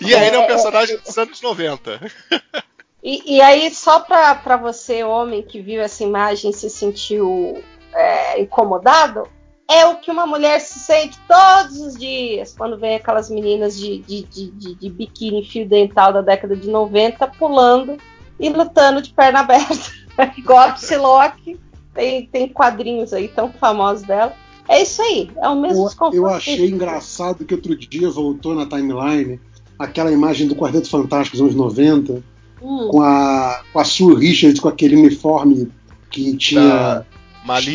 E 0.00 0.14
aí 0.14 0.28
é 0.28 0.38
um 0.38 0.42
é, 0.42 0.46
personagem 0.46 0.98
dos 0.98 1.16
anos 1.16 1.40
90. 1.40 2.00
E, 3.06 3.36
e 3.36 3.40
aí, 3.40 3.72
só 3.72 4.00
para 4.00 4.56
você, 4.56 5.04
homem, 5.04 5.40
que 5.40 5.60
viu 5.60 5.80
essa 5.80 6.02
imagem 6.02 6.50
se 6.52 6.68
sentiu 6.68 7.62
é, 7.94 8.40
incomodado, 8.42 9.28
é 9.70 9.86
o 9.86 9.98
que 9.98 10.10
uma 10.10 10.26
mulher 10.26 10.60
se 10.60 10.80
sente 10.80 11.16
todos 11.28 11.80
os 11.80 11.94
dias 11.96 12.52
quando 12.58 12.76
vem 12.76 12.96
aquelas 12.96 13.30
meninas 13.30 13.78
de, 13.78 13.98
de, 13.98 14.22
de, 14.24 14.50
de, 14.50 14.74
de 14.74 14.90
biquíni 14.90 15.44
fio 15.44 15.68
dental 15.68 16.12
da 16.12 16.20
década 16.20 16.56
de 16.56 16.68
90 16.68 17.28
pulando 17.38 17.96
e 18.40 18.48
lutando 18.48 19.00
de 19.00 19.14
perna 19.14 19.38
aberta. 19.46 19.92
Igual 20.36 20.58
a 20.58 20.72
Psylocke, 20.72 21.60
tem, 21.94 22.26
tem 22.26 22.48
quadrinhos 22.48 23.12
aí 23.12 23.28
tão 23.28 23.52
famosos 23.52 24.04
dela. 24.04 24.34
É 24.68 24.82
isso 24.82 25.00
aí, 25.00 25.30
é 25.36 25.48
o 25.48 25.54
mesmo 25.54 25.88
Eu, 26.12 26.12
eu 26.12 26.26
achei 26.26 26.68
engraçado 26.68 27.44
que 27.44 27.54
outro 27.54 27.76
dia 27.76 28.10
voltou 28.10 28.52
na 28.52 28.66
timeline 28.66 29.38
aquela 29.78 30.10
imagem 30.10 30.48
do 30.48 30.56
Quarteto 30.56 30.90
Fantástico 30.90 31.36
dos 31.36 31.42
anos 31.42 31.54
90, 31.54 32.20
hum. 32.66 32.88
com, 32.90 33.02
a, 33.02 33.62
com 33.72 33.78
a 33.78 33.84
Sue 33.84 34.18
Richards 34.18 34.60
com 34.60 34.68
aquele 34.68 34.96
uniforme 34.96 35.68
que 36.10 36.36
tinha 36.36 37.04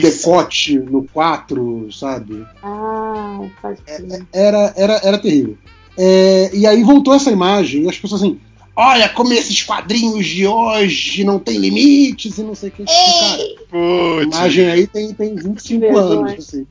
decote 0.01 0.77
no 0.77 1.07
4, 1.13 1.91
sabe? 1.91 2.45
Ah, 2.61 3.39
é, 3.87 3.93
é, 3.93 4.21
era, 4.33 4.73
era, 4.75 5.01
era 5.03 5.17
terrível. 5.17 5.57
É, 5.97 6.51
e 6.53 6.65
aí 6.65 6.83
voltou 6.83 7.13
essa 7.13 7.31
imagem, 7.31 7.83
e 7.83 7.89
as 7.89 7.97
pessoas 7.97 8.21
assim, 8.21 8.39
olha 8.75 9.07
como 9.09 9.33
esses 9.33 9.63
quadrinhos 9.63 10.25
de 10.25 10.45
hoje 10.45 11.23
não 11.23 11.39
tem 11.39 11.57
limites 11.57 12.37
e 12.37 12.43
não 12.43 12.55
sei 12.55 12.69
o 12.69 12.71
que. 12.71 12.85
Cara, 12.85 14.19
a 14.19 14.23
imagem 14.23 14.69
aí 14.69 14.87
tem, 14.87 15.13
tem 15.13 15.35
25 15.35 15.97
anos. 15.97 16.33
Assim. 16.33 16.67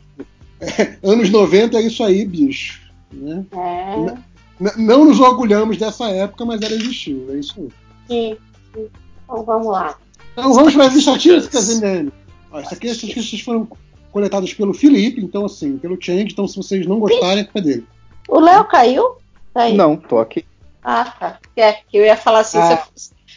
É, 0.60 0.96
anos 1.02 1.30
90 1.30 1.78
é 1.78 1.82
isso 1.82 2.04
aí, 2.04 2.24
bicho. 2.24 2.80
Né? 3.12 3.44
É. 3.52 4.76
Não 4.76 5.06
nos 5.06 5.20
orgulhamos 5.20 5.78
dessa 5.78 6.08
época, 6.10 6.44
mas 6.44 6.60
ela 6.60 6.74
existiu. 6.74 7.28
É 7.30 7.36
isso 7.36 7.54
aí. 7.58 7.68
Sim, 8.10 8.36
sim. 8.74 8.88
Então 9.22 9.44
vamos 9.44 9.68
lá. 9.68 9.96
Então 10.32 10.52
vamos 10.52 10.74
para 10.74 10.86
as 10.86 10.96
estatísticas, 10.96 11.80
MN. 11.80 12.10
Essa 12.52 12.74
aqui, 12.74 12.88
essas 12.88 13.04
estatísticas 13.04 13.40
foram 13.42 13.68
coletadas 14.10 14.52
pelo 14.52 14.74
Felipe, 14.74 15.20
então 15.20 15.44
assim, 15.44 15.78
pelo 15.78 15.96
Change, 16.00 16.32
então 16.32 16.48
se 16.48 16.56
vocês 16.56 16.84
não 16.86 16.98
gostarem, 16.98 17.42
é 17.42 17.44
culpa 17.44 17.60
dele. 17.60 17.86
O 18.28 18.40
Léo 18.40 18.64
caiu? 18.64 19.16
Tá 19.54 19.68
não, 19.68 19.96
tô 19.96 20.18
aqui. 20.18 20.44
Ah, 20.82 21.04
tá. 21.04 21.38
É, 21.56 21.74
que 21.74 21.96
eu 21.96 22.04
ia 22.04 22.16
falar 22.16 22.40
assim, 22.40 22.58
ah. 22.58 22.82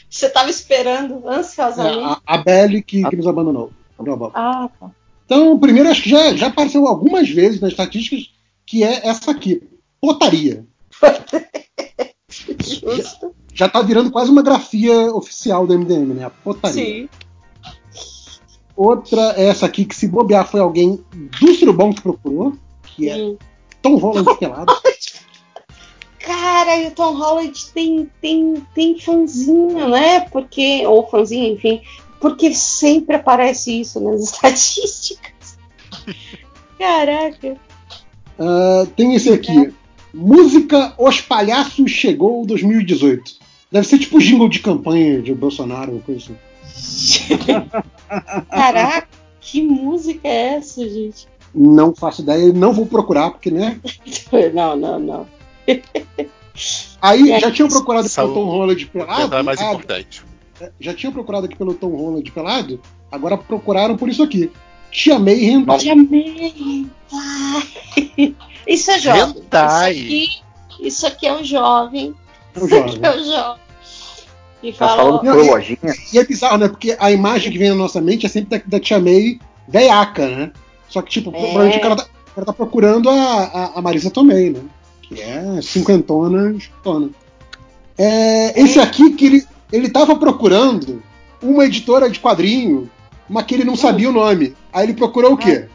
você 0.09 0.25
estava 0.25 0.49
esperando 0.49 1.27
ansiosamente. 1.27 1.99
É, 1.99 2.03
a, 2.03 2.21
a 2.25 2.37
Belly 2.39 2.81
que, 2.81 3.07
que 3.07 3.15
nos 3.15 3.27
abandonou. 3.27 3.71
Ah, 4.33 4.69
tá. 4.79 4.89
Então, 5.25 5.59
primeiro, 5.59 5.89
acho 5.89 6.01
que 6.01 6.09
já, 6.09 6.33
já 6.33 6.47
apareceu 6.47 6.87
algumas 6.87 7.29
vezes 7.29 7.61
nas 7.61 7.71
estatísticas 7.71 8.33
que 8.65 8.83
é 8.83 9.07
essa 9.07 9.29
aqui: 9.29 9.61
potaria. 10.01 10.65
Justo. 12.59 13.35
Já, 13.53 13.65
já 13.65 13.69
tá 13.69 13.81
virando 13.81 14.11
quase 14.11 14.31
uma 14.31 14.41
grafia 14.41 15.13
oficial 15.13 15.65
do 15.67 15.77
MDM, 15.77 16.13
né? 16.13 16.25
A 16.25 16.29
potaria. 16.29 16.83
Sim. 16.83 17.09
Outra 18.75 19.33
é 19.37 19.45
essa 19.45 19.65
aqui, 19.65 19.85
que 19.85 19.95
se 19.95 20.07
bobear 20.07 20.47
foi 20.47 20.59
alguém 20.59 21.03
do 21.13 21.53
Surubom 21.53 21.93
que 21.93 22.01
procurou, 22.01 22.53
que 22.83 23.07
é 23.07 23.15
Sim. 23.15 23.37
Tom 23.81 23.97
Holland 23.97 24.37
pelado. 24.39 24.73
Cara, 26.19 26.77
e 26.77 26.87
o 26.87 26.91
Tom 26.91 27.15
Holland 27.17 27.65
tem, 27.73 28.09
tem, 28.21 28.65
tem 28.73 28.99
fãzinho, 28.99 29.89
né? 29.89 30.21
Porque, 30.21 30.87
ou 30.87 31.05
fãzinho, 31.07 31.53
enfim, 31.53 31.81
porque 32.19 32.53
sempre 32.53 33.17
aparece 33.17 33.81
isso 33.81 33.99
nas 33.99 34.23
estatísticas. 34.31 35.57
Caraca. 36.79 37.57
Uh, 38.39 38.87
tem 38.95 39.13
esse 39.15 39.31
aqui. 39.31 39.73
Música 40.13 40.93
Os 40.97 41.19
Palhaços 41.21 41.89
Chegou 41.89 42.45
2018. 42.45 43.33
Deve 43.71 43.87
ser 43.87 43.97
tipo 43.97 44.19
jingle 44.19 44.47
de 44.47 44.59
campanha 44.59 45.19
de 45.21 45.33
Bolsonaro, 45.33 46.03
coisa 46.05 46.31
assim. 46.65 47.37
Caraca, 48.49 49.07
que 49.41 49.63
música 49.63 50.27
é 50.27 50.55
essa, 50.55 50.87
gente? 50.87 51.27
Não 51.53 51.95
faço 51.95 52.21
ideia, 52.21 52.53
não 52.53 52.71
vou 52.71 52.85
procurar, 52.85 53.31
porque, 53.31 53.49
né? 53.49 53.79
não, 54.53 54.75
não, 54.75 54.99
não. 54.99 55.27
Aí, 57.01 57.39
já 57.39 57.51
tinham 57.51 57.67
procurado 57.67 58.07
pelo 58.07 58.33
Tom 58.33 58.45
Holland 58.45 58.85
pelado? 58.85 59.35
É 59.35 59.41
mais 59.41 59.59
ah, 59.59 59.73
importante. 59.73 60.23
Já 60.79 60.93
tinham 60.93 61.11
procurado 61.11 61.47
aqui 61.47 61.55
pelo 61.55 61.73
Tom 61.73 61.95
Holland 61.95 62.31
pelado? 62.31 62.79
Agora 63.11 63.35
procuraram 63.35 63.97
por 63.97 64.07
isso 64.07 64.21
aqui. 64.21 64.51
Te 64.91 65.11
amei. 65.11 65.51
Te 65.79 65.89
amei 65.89 66.87
Isso 68.67 68.91
é 68.91 68.99
jovem. 68.99 69.43
Hentai. 69.43 69.93
Isso 69.93 70.03
aqui, 70.03 70.87
isso 70.87 71.07
aqui 71.07 71.27
é 71.27 71.33
um 71.33 71.43
jovem. 71.43 72.15
Um 72.55 72.67
jovem. 72.67 72.85
Isso 72.87 72.97
aqui 72.97 73.05
é 73.05 73.11
um 73.11 73.25
jovem. 73.25 73.63
E 74.63 74.71
tá 74.71 74.87
falando 74.87 75.19
por 75.19 75.45
lojinha. 75.45 75.77
E, 75.83 76.15
e, 76.15 76.19
é 76.19 76.25
bizarro, 76.25 76.57
né? 76.57 76.69
Porque 76.69 76.95
a 76.97 77.11
imagem 77.11 77.51
que 77.51 77.57
vem 77.57 77.69
na 77.69 77.75
nossa 77.75 77.99
mente 77.99 78.25
é 78.25 78.29
sempre 78.29 78.57
da, 78.57 78.63
da 78.65 78.79
Tia 78.79 78.99
May 78.99 79.39
veiaca, 79.67 80.27
né? 80.27 80.51
Só 80.87 81.01
que, 81.01 81.11
tipo, 81.11 81.31
é. 81.31 81.33
provavelmente 81.33 81.77
o 81.77 81.81
cara, 81.81 81.95
tá, 81.97 82.03
o 82.03 82.35
cara 82.35 82.45
tá 82.45 82.53
procurando 82.53 83.09
a, 83.09 83.13
a, 83.13 83.79
a 83.79 83.81
Marisa 83.81 84.09
Tomei, 84.09 84.51
né? 84.51 84.61
que 85.13 85.21
é 85.21 85.61
cinquentona, 85.61 86.51
escutona. 86.53 87.09
É, 87.97 88.59
esse 88.59 88.79
aqui 88.79 89.11
que 89.11 89.25
ele, 89.25 89.47
ele 89.71 89.89
tava 89.89 90.15
procurando 90.15 91.03
uma 91.41 91.65
editora 91.65 92.09
de 92.09 92.19
quadrinho, 92.19 92.89
mas 93.29 93.45
que 93.45 93.53
ele 93.53 93.63
não 93.63 93.75
sabia 93.75 94.09
o 94.09 94.13
nome. 94.13 94.55
Aí 94.71 94.85
ele 94.85 94.93
procurou 94.93 95.33
o 95.33 95.37
quê? 95.37 95.67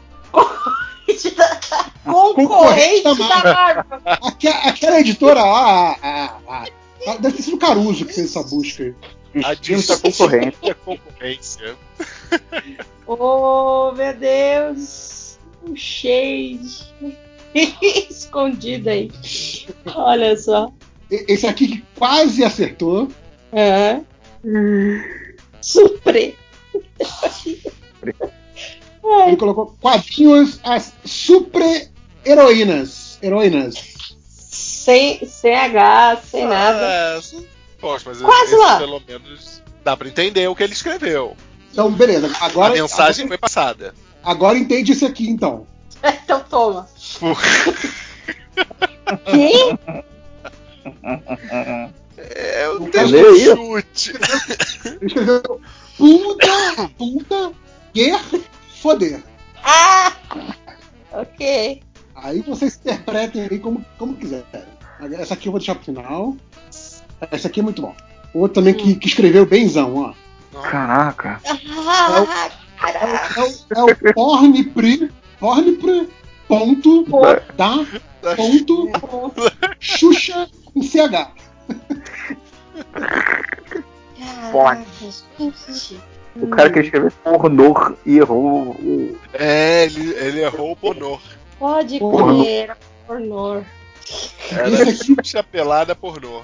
Concorrente 2.05 3.03
da 3.03 3.15
Marvel. 3.15 3.83
Aquela, 4.05 4.57
aquela 4.63 4.99
editora 4.99 5.41
lá, 5.41 5.97
a, 6.01 6.37
a, 6.47 6.65
a, 7.07 7.15
deve 7.17 7.37
ter 7.37 7.43
sido 7.43 7.55
o 7.55 7.59
Caruso 7.59 8.05
que 8.05 8.13
fez 8.13 8.27
essa 8.27 8.43
busca 8.43 8.83
aí. 8.83 8.95
A 9.43 9.53
distinta 9.53 9.97
concorrência. 9.97 10.75
concorrência. 10.75 11.75
Oh, 13.05 13.91
meu 13.95 14.13
Deus! 14.13 15.37
Um 15.63 15.75
shade 15.75 16.93
escondido 18.09 18.89
aí. 18.89 19.11
Olha 19.95 20.37
só. 20.37 20.71
Esse 21.09 21.47
aqui 21.47 21.83
quase 21.97 22.43
acertou. 22.43 23.09
É. 23.51 23.99
Ele 29.03 29.37
colocou 29.37 29.75
quadrinhos 29.81 30.59
as 30.63 30.93
super-heroínas. 31.05 33.17
Heroínas. 33.21 33.75
Sem, 34.27 35.23
sem 35.25 35.55
H, 35.55 36.21
sem 36.29 36.43
ah, 36.45 36.47
nada. 36.47 36.81
É, 36.81 37.19
poxa, 37.79 38.05
mas 38.07 38.21
Quase 38.21 38.53
esse, 38.53 38.55
lá. 38.55 38.79
pelo 38.79 39.01
menos 39.07 39.61
dá 39.83 39.95
pra 39.95 40.07
entender 40.07 40.47
o 40.47 40.55
que 40.55 40.63
ele 40.63 40.73
escreveu. 40.73 41.37
Então, 41.71 41.91
beleza. 41.91 42.31
Agora, 42.39 42.73
a 42.73 42.77
mensagem 42.81 43.25
agora, 43.25 43.27
foi 43.27 43.37
passada. 43.37 43.93
Agora 44.23 44.57
entende 44.57 44.91
esse 44.91 45.05
aqui, 45.05 45.29
então. 45.29 45.67
então 46.03 46.43
toma. 46.49 46.89
Quem? 49.25 49.77
É, 52.17 52.65
eu 52.65 52.89
tenho 52.89 53.31
um 53.31 53.35
chute. 53.37 54.13
Ele 54.85 55.05
escreveu 55.05 55.61
puta, 55.97 56.89
puta, 56.97 57.51
quer 57.93 58.19
foder. 58.81 59.23
Ah! 59.63 60.13
Ok. 61.11 61.81
Aí 62.15 62.41
vocês 62.41 62.77
interpretem 62.77 63.47
aí 63.49 63.59
como, 63.59 63.85
como 63.97 64.15
quiserem. 64.15 64.45
Essa 65.17 65.33
aqui 65.33 65.47
eu 65.47 65.51
vou 65.51 65.59
deixar 65.59 65.75
pro 65.75 65.85
final. 65.85 66.35
Essa 67.31 67.47
aqui 67.47 67.59
é 67.59 67.63
muito 67.63 67.81
bom. 67.81 67.95
Outro 68.33 68.55
também 68.55 68.73
que, 68.73 68.95
que 68.95 69.07
escreveu 69.07 69.45
benzão, 69.45 69.95
ó. 69.95 70.13
Caraca. 70.61 71.41
É 71.43 71.53
o, 73.41 73.49
é 73.75 73.83
o, 73.83 73.89
é 73.89 74.13
Pornipri, 74.13 75.11
ponto, 76.47 77.05
da, 77.55 77.85
ponto, 78.99 79.41
Xuxa 79.79 80.49
com 80.73 80.81
CH. 80.81 81.31
Pode. 84.51 84.85
O 86.35 86.47
cara 86.47 86.69
que 86.69 86.79
escreveu 86.79 87.11
pornô 87.23 87.95
e 88.05 88.17
errou 88.17 88.71
o. 88.71 89.17
É, 89.33 89.85
ele, 89.85 90.13
ele 90.13 90.41
errou 90.41 90.71
o 90.71 90.75
pornô. 90.75 91.19
Pode 91.57 91.99
crer, 91.99 92.77
pornô. 93.05 93.61
Era 94.51 94.91
Xuxa 94.91 95.43
pelada 95.43 95.95
pornô. 95.95 96.41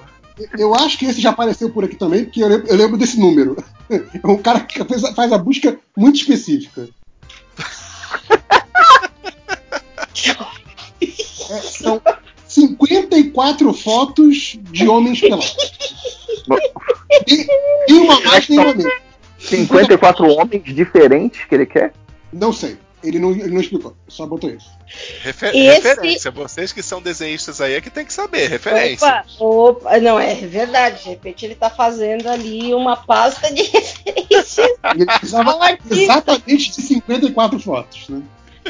Eu 0.58 0.76
acho 0.76 0.98
que 0.98 1.06
esse 1.06 1.22
já 1.22 1.30
apareceu 1.30 1.70
por 1.70 1.86
aqui 1.86 1.96
também, 1.96 2.26
porque 2.26 2.44
eu 2.44 2.48
lembro, 2.48 2.68
eu 2.68 2.76
lembro 2.76 2.98
desse 2.98 3.20
número. 3.20 3.56
É 3.88 4.28
um 4.28 4.38
cara 4.38 4.62
que 4.62 4.84
faz, 4.84 5.02
faz 5.14 5.32
a 5.32 5.38
busca 5.38 5.78
muito 5.96 6.16
específica. 6.16 6.90
É, 11.52 11.62
são 11.62 12.02
54 12.48 13.74
fotos 13.74 14.58
de 14.60 14.88
homens 14.88 15.22
pelados. 15.22 15.56
E, 17.28 17.48
e 17.88 17.94
uma 17.94 18.20
mais 18.22 18.48
tem 18.48 18.58
uma 18.58 18.74
menos. 18.74 18.92
54 19.46 20.26
homens 20.34 20.64
diferentes 20.64 21.46
que 21.46 21.56
ele 21.56 21.66
quer? 21.66 21.94
Não 22.32 22.52
sei. 22.52 22.78
Ele 23.04 23.20
não, 23.20 23.32
ele 23.32 23.52
não 23.52 23.62
explicou, 23.62 23.96
só 24.08 24.26
botou 24.26 24.50
isso. 24.50 24.68
Refer 25.22 25.56
Esse... 25.56 25.88
Referência. 25.88 26.32
Vocês 26.32 26.74
que 26.74 26.82
são 26.82 27.02
desenhistas 27.02 27.62
aí 27.62 27.74
é 27.74 27.82
que 27.82 27.92
tem 27.92 28.04
que 28.04 28.12
saber. 28.12 28.50
Referência. 28.50 29.24
Opa, 29.38 29.46
opa, 29.46 30.00
não, 30.00 30.20
é 30.20 30.34
verdade. 30.34 31.04
De 31.04 31.10
repente 31.10 31.46
ele 31.46 31.54
tá 31.54 31.70
fazendo 31.70 32.28
ali 32.28 32.74
uma 32.74 32.98
pasta 32.98 33.54
de 33.54 33.62
referências. 33.70 34.58
Ele 34.94 35.06
precisava 35.06 35.78
exatamente 35.92 36.72
de 36.72 36.82
54 36.82 37.60
fotos, 37.60 38.10
né? 38.10 38.24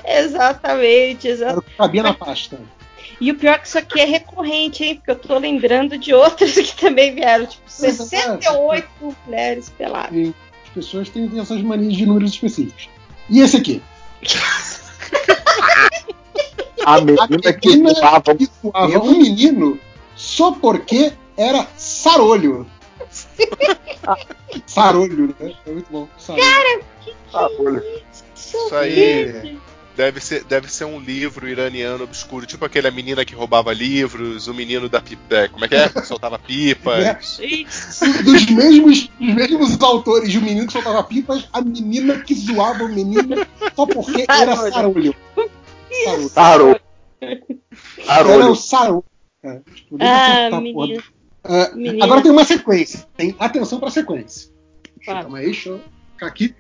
Exatamente, 0.06 1.30
exatamente. 1.30 1.76
Cabia 1.78 2.04
na 2.04 2.14
pasta. 2.14 2.60
E 3.20 3.32
o 3.32 3.36
pior 3.36 3.54
é 3.54 3.58
que 3.58 3.68
isso 3.68 3.78
aqui 3.78 4.02
é 4.02 4.06
recorrente, 4.06 4.84
hein? 4.84 4.96
Porque 4.96 5.12
eu 5.12 5.16
tô 5.16 5.38
lembrando 5.38 5.98
de 5.98 6.14
outros 6.14 6.54
que 6.56 6.76
também 6.76 7.16
vieram, 7.16 7.46
tipo, 7.46 7.64
68 7.66 8.88
mulheres 9.26 9.70
peladas. 9.70 10.12
Sim. 10.12 10.34
As 10.76 10.84
pessoas 10.84 11.08
têm 11.08 11.32
essas 11.40 11.62
manias 11.62 11.94
de 11.94 12.06
números 12.06 12.32
específicos. 12.32 12.90
E 13.30 13.40
esse 13.40 13.56
aqui? 13.56 13.82
a 16.86 17.00
menina 17.00 17.54
que 17.54 17.94
zoava, 17.94 18.36
que 18.36 18.50
zoava 18.62 19.00
um 19.00 19.18
menino 19.18 19.80
só 20.18 20.52
porque 20.52 21.14
era 21.38 21.66
sarolho. 21.78 22.68
sarolho, 24.68 25.34
né? 25.40 25.54
É 25.66 25.72
muito 25.72 25.88
bom. 25.90 26.10
Sarolho. 26.18 26.44
Cara, 26.44 26.82
que, 27.02 27.14
sarolho. 27.32 27.82
Isso 28.36 28.76
aí. 28.76 29.58
Deve 29.96 30.20
ser, 30.20 30.44
deve 30.44 30.70
ser 30.70 30.84
um 30.84 31.00
livro 31.00 31.48
iraniano 31.48 32.04
obscuro, 32.04 32.46
tipo 32.46 32.66
aquele 32.66 32.88
a 32.88 32.92
menina 32.92 33.24
que 33.24 33.34
roubava 33.34 33.72
livros, 33.72 34.48
o 34.48 34.54
menino 34.54 34.90
da 34.90 35.02
pipa. 35.02 35.36
É, 35.36 35.48
como 35.48 35.64
é 35.64 35.68
que 35.70 35.76
é? 35.76 35.88
soltava 36.04 36.38
pipas. 36.38 37.40
É. 37.40 38.24
Dos 38.24 38.46
mesmos, 38.48 39.08
dos 39.08 39.34
mesmos 39.34 39.82
autores, 39.82 40.36
o 40.36 40.42
menino 40.42 40.68
que 40.68 40.74
soltava 40.74 41.02
pipas, 41.04 41.48
a 41.54 41.62
menina 41.62 42.20
que 42.20 42.36
zoava 42.36 42.84
o 42.84 42.90
menino 42.90 43.48
só 43.74 43.86
porque 43.86 44.26
era 44.28 44.56
sarolho. 44.70 45.16
Sarolho. 46.30 46.82
Era 47.22 48.52
o 48.52 48.56
sarolho. 48.56 49.06
É, 49.42 49.62
tipo, 49.74 49.98
ah, 50.02 50.60
menino. 50.60 51.02
Uh, 51.46 52.04
agora 52.04 52.22
tem 52.22 52.32
uma 52.32 52.44
sequência. 52.44 53.08
Tem 53.16 53.34
atenção 53.40 53.80
pra 53.80 53.90
sequência. 53.90 54.52
Calma 55.06 55.38
aí, 55.38 55.46
deixa 55.46 55.70
eu 55.70 55.82
ficar 56.16 56.28
aqui 56.28 56.54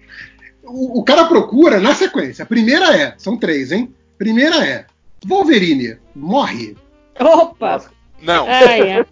o, 0.65 0.99
o, 0.99 1.03
cara 1.03 1.25
procura 1.25 1.79
na 1.79 1.93
sequência. 1.93 2.43
A 2.43 2.45
primeira 2.45 2.95
é, 2.95 3.15
são 3.17 3.37
três, 3.37 3.71
hein? 3.71 3.93
Primeira 4.17 4.65
é, 4.65 4.85
Wolverine 5.25 5.97
morre. 6.15 6.75
Opa! 7.19 7.85
Não. 8.21 8.45
Ah, 8.47 8.77
é. 8.77 9.05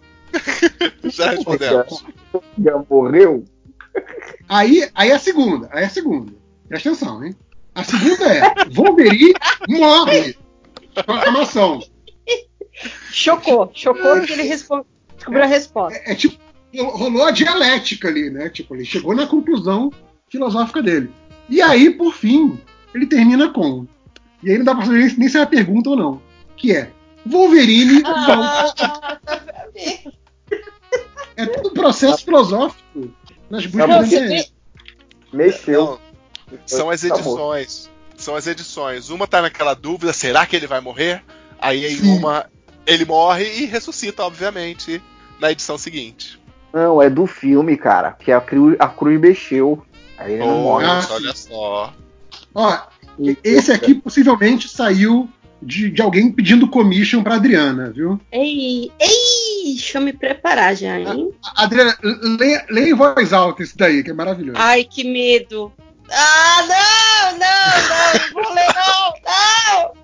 Já 1.04 1.30
respondemos. 1.30 2.04
Já 2.62 2.84
morreu? 2.90 3.44
Aí, 4.48 4.88
aí 4.94 5.12
a 5.12 5.18
segunda, 5.18 5.68
aí 5.72 5.84
a 5.84 5.88
segunda. 5.88 6.32
Presta 6.68 6.90
atenção, 6.90 7.24
hein? 7.24 7.36
A 7.74 7.84
segunda 7.84 8.24
é, 8.24 8.64
Wolverine 8.70 9.34
morre. 9.68 10.36
Proclamação. 10.94 11.80
Chocou, 13.10 13.70
chocou 13.74 14.20
que 14.22 14.32
ele 14.32 14.48
descobriu 14.48 15.42
a 15.42 15.46
resposta. 15.46 15.98
É, 16.04 16.12
é, 16.12 16.14
tipo, 16.14 16.36
rolou 16.82 17.24
a 17.24 17.30
dialética 17.30 18.08
ali, 18.08 18.30
né? 18.30 18.48
Tipo, 18.48 18.74
ele 18.74 18.84
chegou 18.84 19.14
na 19.14 19.26
conclusão 19.26 19.92
filosófica 20.28 20.82
dele. 20.82 21.10
E 21.48 21.60
aí, 21.60 21.90
por 21.90 22.12
fim, 22.14 22.58
ele 22.94 23.06
termina 23.06 23.48
com. 23.48 23.86
E 24.42 24.50
aí 24.50 24.58
não 24.58 24.64
dá 24.64 24.74
pra 24.74 24.84
saber 24.84 25.14
nem 25.16 25.28
se 25.28 25.36
é 25.36 25.40
uma 25.40 25.46
pergunta 25.46 25.90
ou 25.90 25.96
não. 25.96 26.22
Que 26.56 26.76
é. 26.76 26.90
Wolverine 27.26 28.02
ah, 28.04 29.18
É 31.36 31.46
tudo 31.46 31.70
um 31.70 31.72
processo 31.74 32.24
filosófico 32.24 33.10
nas 33.50 33.66
buscas 33.66 34.10
da. 34.10 34.44
Mexeu. 35.32 35.98
São 36.66 36.90
as 36.90 37.02
edições. 37.02 37.90
São 38.16 38.36
as 38.36 38.46
edições. 38.46 39.10
Uma 39.10 39.26
tá 39.26 39.42
naquela 39.42 39.74
dúvida, 39.74 40.12
será 40.12 40.46
que 40.46 40.54
ele 40.54 40.66
vai 40.66 40.80
morrer? 40.80 41.24
Aí 41.58 41.86
em 41.86 42.18
uma 42.18 42.46
ele 42.86 43.04
morre 43.04 43.44
e 43.44 43.64
ressuscita, 43.64 44.22
obviamente, 44.22 45.02
na 45.40 45.50
edição 45.50 45.78
seguinte. 45.78 46.40
Não, 46.72 47.00
é 47.00 47.08
do 47.08 47.26
filme, 47.26 47.76
cara, 47.76 48.12
que 48.12 48.32
a 48.32 48.40
cruz, 48.40 48.76
a 48.78 48.88
cruz 48.88 49.20
mexeu. 49.20 49.84
Aí 50.18 50.34
ele 50.34 50.44
não 50.44 50.62
morre. 50.62 50.86
Olha 50.86 51.34
só. 51.34 51.92
Ó, 52.54 52.78
esse 53.42 53.72
aqui 53.72 53.94
possivelmente 53.94 54.68
saiu 54.68 55.26
de, 55.60 55.90
de 55.90 56.00
alguém 56.02 56.30
pedindo 56.30 56.68
commission 56.68 57.22
pra 57.22 57.36
Adriana, 57.36 57.90
viu? 57.90 58.20
Ei, 58.30 58.92
ei, 58.98 59.74
deixa 59.74 59.98
eu 59.98 60.02
me 60.02 60.12
preparar 60.12 60.76
já, 60.76 60.98
hein? 60.98 61.32
A, 61.42 61.64
Adriana, 61.64 61.96
leia, 62.38 62.66
leia 62.68 62.90
em 62.90 62.94
voz 62.94 63.32
alta 63.32 63.62
isso 63.62 63.76
daí, 63.76 64.02
que 64.02 64.10
é 64.10 64.14
maravilhoso. 64.14 64.58
Ai, 64.58 64.84
que 64.84 65.04
medo. 65.04 65.72
Ah, 66.10 66.66
não, 66.68 67.38
não, 67.38 67.88
não, 67.88 68.12
não 68.20 68.28
vou 68.44 68.54
ler 68.54 68.74
não, 68.74 69.14
não! 69.24 69.94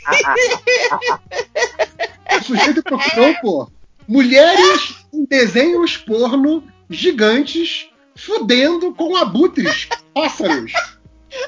o 2.38 2.44
sujeito 2.44 2.82
procurou, 2.82 3.34
pô, 3.42 3.70
mulheres 4.06 4.94
em 5.12 5.24
desenhos 5.24 5.96
porno 5.96 6.62
gigantes 6.88 7.89
fudendo 8.20 8.94
com 8.94 9.16
abutres, 9.16 9.88
pássaros. 10.14 10.72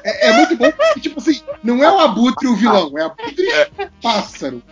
É, 0.03 0.29
é, 0.29 0.33
muito 0.33 0.55
bom 0.55 0.71
porque, 0.71 0.99
tipo 1.01 1.19
assim, 1.19 1.41
não 1.61 1.83
é 1.83 1.91
o 1.91 1.99
abutre 1.99 2.47
o 2.47 2.55
vilão, 2.55 2.97
é 2.97 3.03
abutre 3.03 3.51
é. 3.51 3.89
pássaro. 4.01 4.63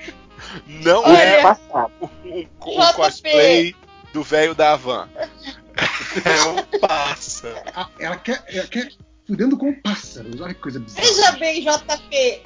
Não 0.65 1.05
é 1.05 1.43
o, 1.71 1.79
o, 2.05 2.47
o 2.59 2.93
cosplay 2.93 3.75
do 4.13 4.23
velho 4.23 4.55
da 4.55 4.73
Havan. 4.73 5.09
É 6.25 6.43
um 6.43 6.79
pássaro. 6.79 7.55
Ela 7.99 8.17
quer, 8.17 8.43
ela 8.47 8.67
quer 8.67 8.91
fudendo 9.27 9.57
com 9.57 9.73
pássaros. 9.81 10.39
Olha 10.41 10.53
que 10.53 10.61
coisa 10.61 10.79
bizarra. 10.79 11.05
Veja 11.05 11.31
bem, 11.33 11.61
JP. 11.61 12.43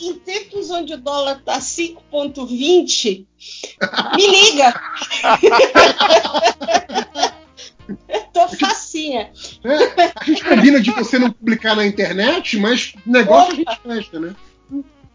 Em 0.00 0.14
tempos 0.20 0.70
onde 0.70 0.94
o 0.94 0.98
dólar 0.98 1.40
tá 1.44 1.58
5,20, 1.58 3.26
me 4.16 4.26
liga. 4.26 4.74
Eu 8.08 8.20
tô 8.32 8.48
facinha. 8.48 9.30
É, 9.64 10.12
a 10.14 10.24
gente 10.24 10.44
combina 10.44 10.80
de 10.80 10.90
você 10.90 11.18
não 11.18 11.30
publicar 11.30 11.74
na 11.74 11.86
internet, 11.86 12.58
mas 12.58 12.94
negócio 13.06 13.60
Opa. 13.60 13.70
a 13.70 13.74
gente 13.74 13.80
presta, 13.82 14.20
né? 14.20 14.34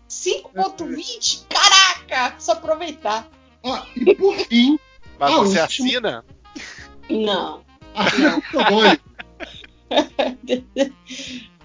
5.20? 0.09 1.45
Caraca! 1.49 2.35
Só 2.39 2.53
aproveitar. 2.53 3.29
Ah, 3.63 3.85
e 3.95 4.15
por 4.15 4.35
fim. 4.37 4.79
Mas 5.19 5.33
você 5.33 5.59
última... 5.59 5.63
assina? 5.63 6.25
Não. 7.09 7.61
Assina 7.95 8.31
com 8.33 8.41
pseudônimo. 8.41 8.99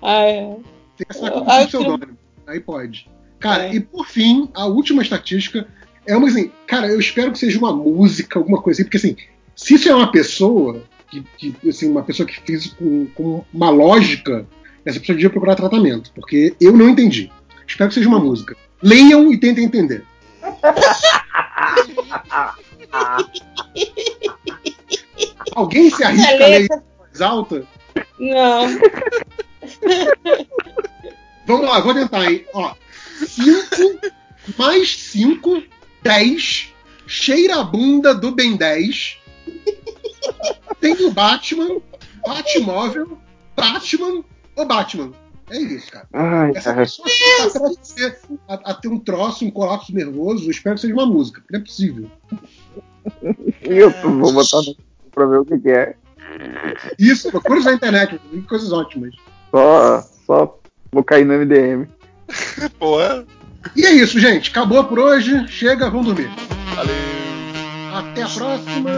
ah, 0.03 0.23
é. 0.23 0.57
Tem 0.97 1.07
que 1.07 1.11
assinar 1.11 1.33
com 1.33 1.67
pseudônimo. 1.67 2.19
Aí 2.47 2.61
pode. 2.61 3.11
Cara, 3.39 3.67
é. 3.67 3.75
e 3.75 3.81
por 3.81 4.07
fim, 4.07 4.51
a 4.55 4.67
última 4.67 5.03
estatística 5.03 5.69
é 6.07 6.17
uma 6.17 6.27
assim, 6.27 6.51
cara, 6.67 6.89
eu 6.89 6.99
espero 6.99 7.31
que 7.33 7.39
seja 7.39 7.59
uma 7.59 7.73
música, 7.73 8.39
alguma 8.39 8.61
coisa 8.61 8.81
assim, 8.81 8.85
porque 8.85 8.97
assim, 8.97 9.17
se 9.55 9.75
isso 9.75 9.89
é 9.89 9.95
uma 9.95 10.11
pessoa, 10.11 10.83
que, 11.11 11.25
que 11.37 11.55
assim, 11.69 11.91
uma 11.91 12.03
pessoa 12.03 12.27
que 12.27 12.41
fez 12.41 12.69
com, 12.69 13.07
com, 13.15 13.45
uma 13.53 13.71
lógica, 13.71 14.47
essa 14.85 15.01
pessoa 15.01 15.17
devia 15.17 15.31
procurar 15.31 15.55
tratamento, 15.55 16.11
porque 16.15 16.55
eu 16.61 16.73
não 16.73 16.89
entendi. 16.89 17.31
Espero 17.67 17.89
que 17.89 17.95
seja 17.95 18.09
uma 18.09 18.21
música. 18.21 18.57
Leiam 18.83 19.33
e 19.33 19.39
tentem 19.39 19.65
entender. 19.65 20.05
Alguém 25.55 25.91
se 25.91 26.05
arrisca 26.05 26.45
a 26.45 26.49
ler 26.49 26.69
mais 26.69 27.21
alta? 27.21 27.67
Não. 28.19 28.67
Vamos 31.47 31.67
lá, 31.67 31.81
vou 31.81 31.95
tentar, 31.95 32.31
hein? 32.31 32.45
Ó, 32.53 32.75
5 33.27 33.99
mais 34.57 34.97
5, 34.97 35.63
10. 36.03 36.73
Cheira 37.07 37.61
a 37.61 37.65
bunda 37.65 38.15
do 38.15 38.31
Ben 38.31 38.57
10. 38.57 39.19
Tem 40.81 40.93
o 41.05 41.11
Batman, 41.11 41.81
Batmóvel, 42.27 43.19
Batman 43.57 44.25
ou 44.57 44.67
Batman. 44.67 45.13
É 45.51 45.59
isso, 45.59 45.91
cara. 45.91 46.07
Ai, 46.13 46.53
Essa 46.55 46.75
pessoa 46.75 47.09
tá 47.09 48.39
a, 48.49 48.55
a, 48.71 48.75
ter 48.75 48.89
um 48.89 48.99
troço, 48.99 49.47
um 49.47 49.51
colapso 49.51 49.95
nervoso, 49.95 50.45
eu 50.45 50.51
espero 50.51 50.75
que 50.75 50.83
seja 50.83 50.95
uma 50.95 51.07
música, 51.07 51.41
porque 51.41 51.55
não 51.55 51.61
é 51.61 51.65
possível. 51.65 52.11
Eu 53.63 53.91
vou 53.91 54.33
botar 54.33 54.59
no 54.59 54.77
pra 55.11 55.27
ver 55.27 55.39
o 55.39 55.45
que, 55.45 55.59
que 55.59 55.71
é. 55.71 55.97
Isso, 56.99 57.31
procura 57.31 57.61
na 57.61 57.73
internet, 57.73 58.21
coisas 58.49 58.73
ótimas. 58.73 59.15
Só, 59.51 60.03
só 60.27 60.59
vou 60.93 61.03
cair 61.03 61.25
no 61.25 61.35
MDM. 61.35 61.89
Porra. 62.79 63.25
E 63.75 63.85
é 63.85 63.93
isso, 63.93 64.21
gente. 64.21 64.51
Acabou 64.51 64.85
por 64.85 64.99
hoje. 64.99 65.49
Chega, 65.49 65.91
vamos 65.91 66.07
dormir. 66.07 66.31
Valeu. 66.75 66.95
Até 67.95 68.23
a 68.23 68.29
próxima. 68.29 68.91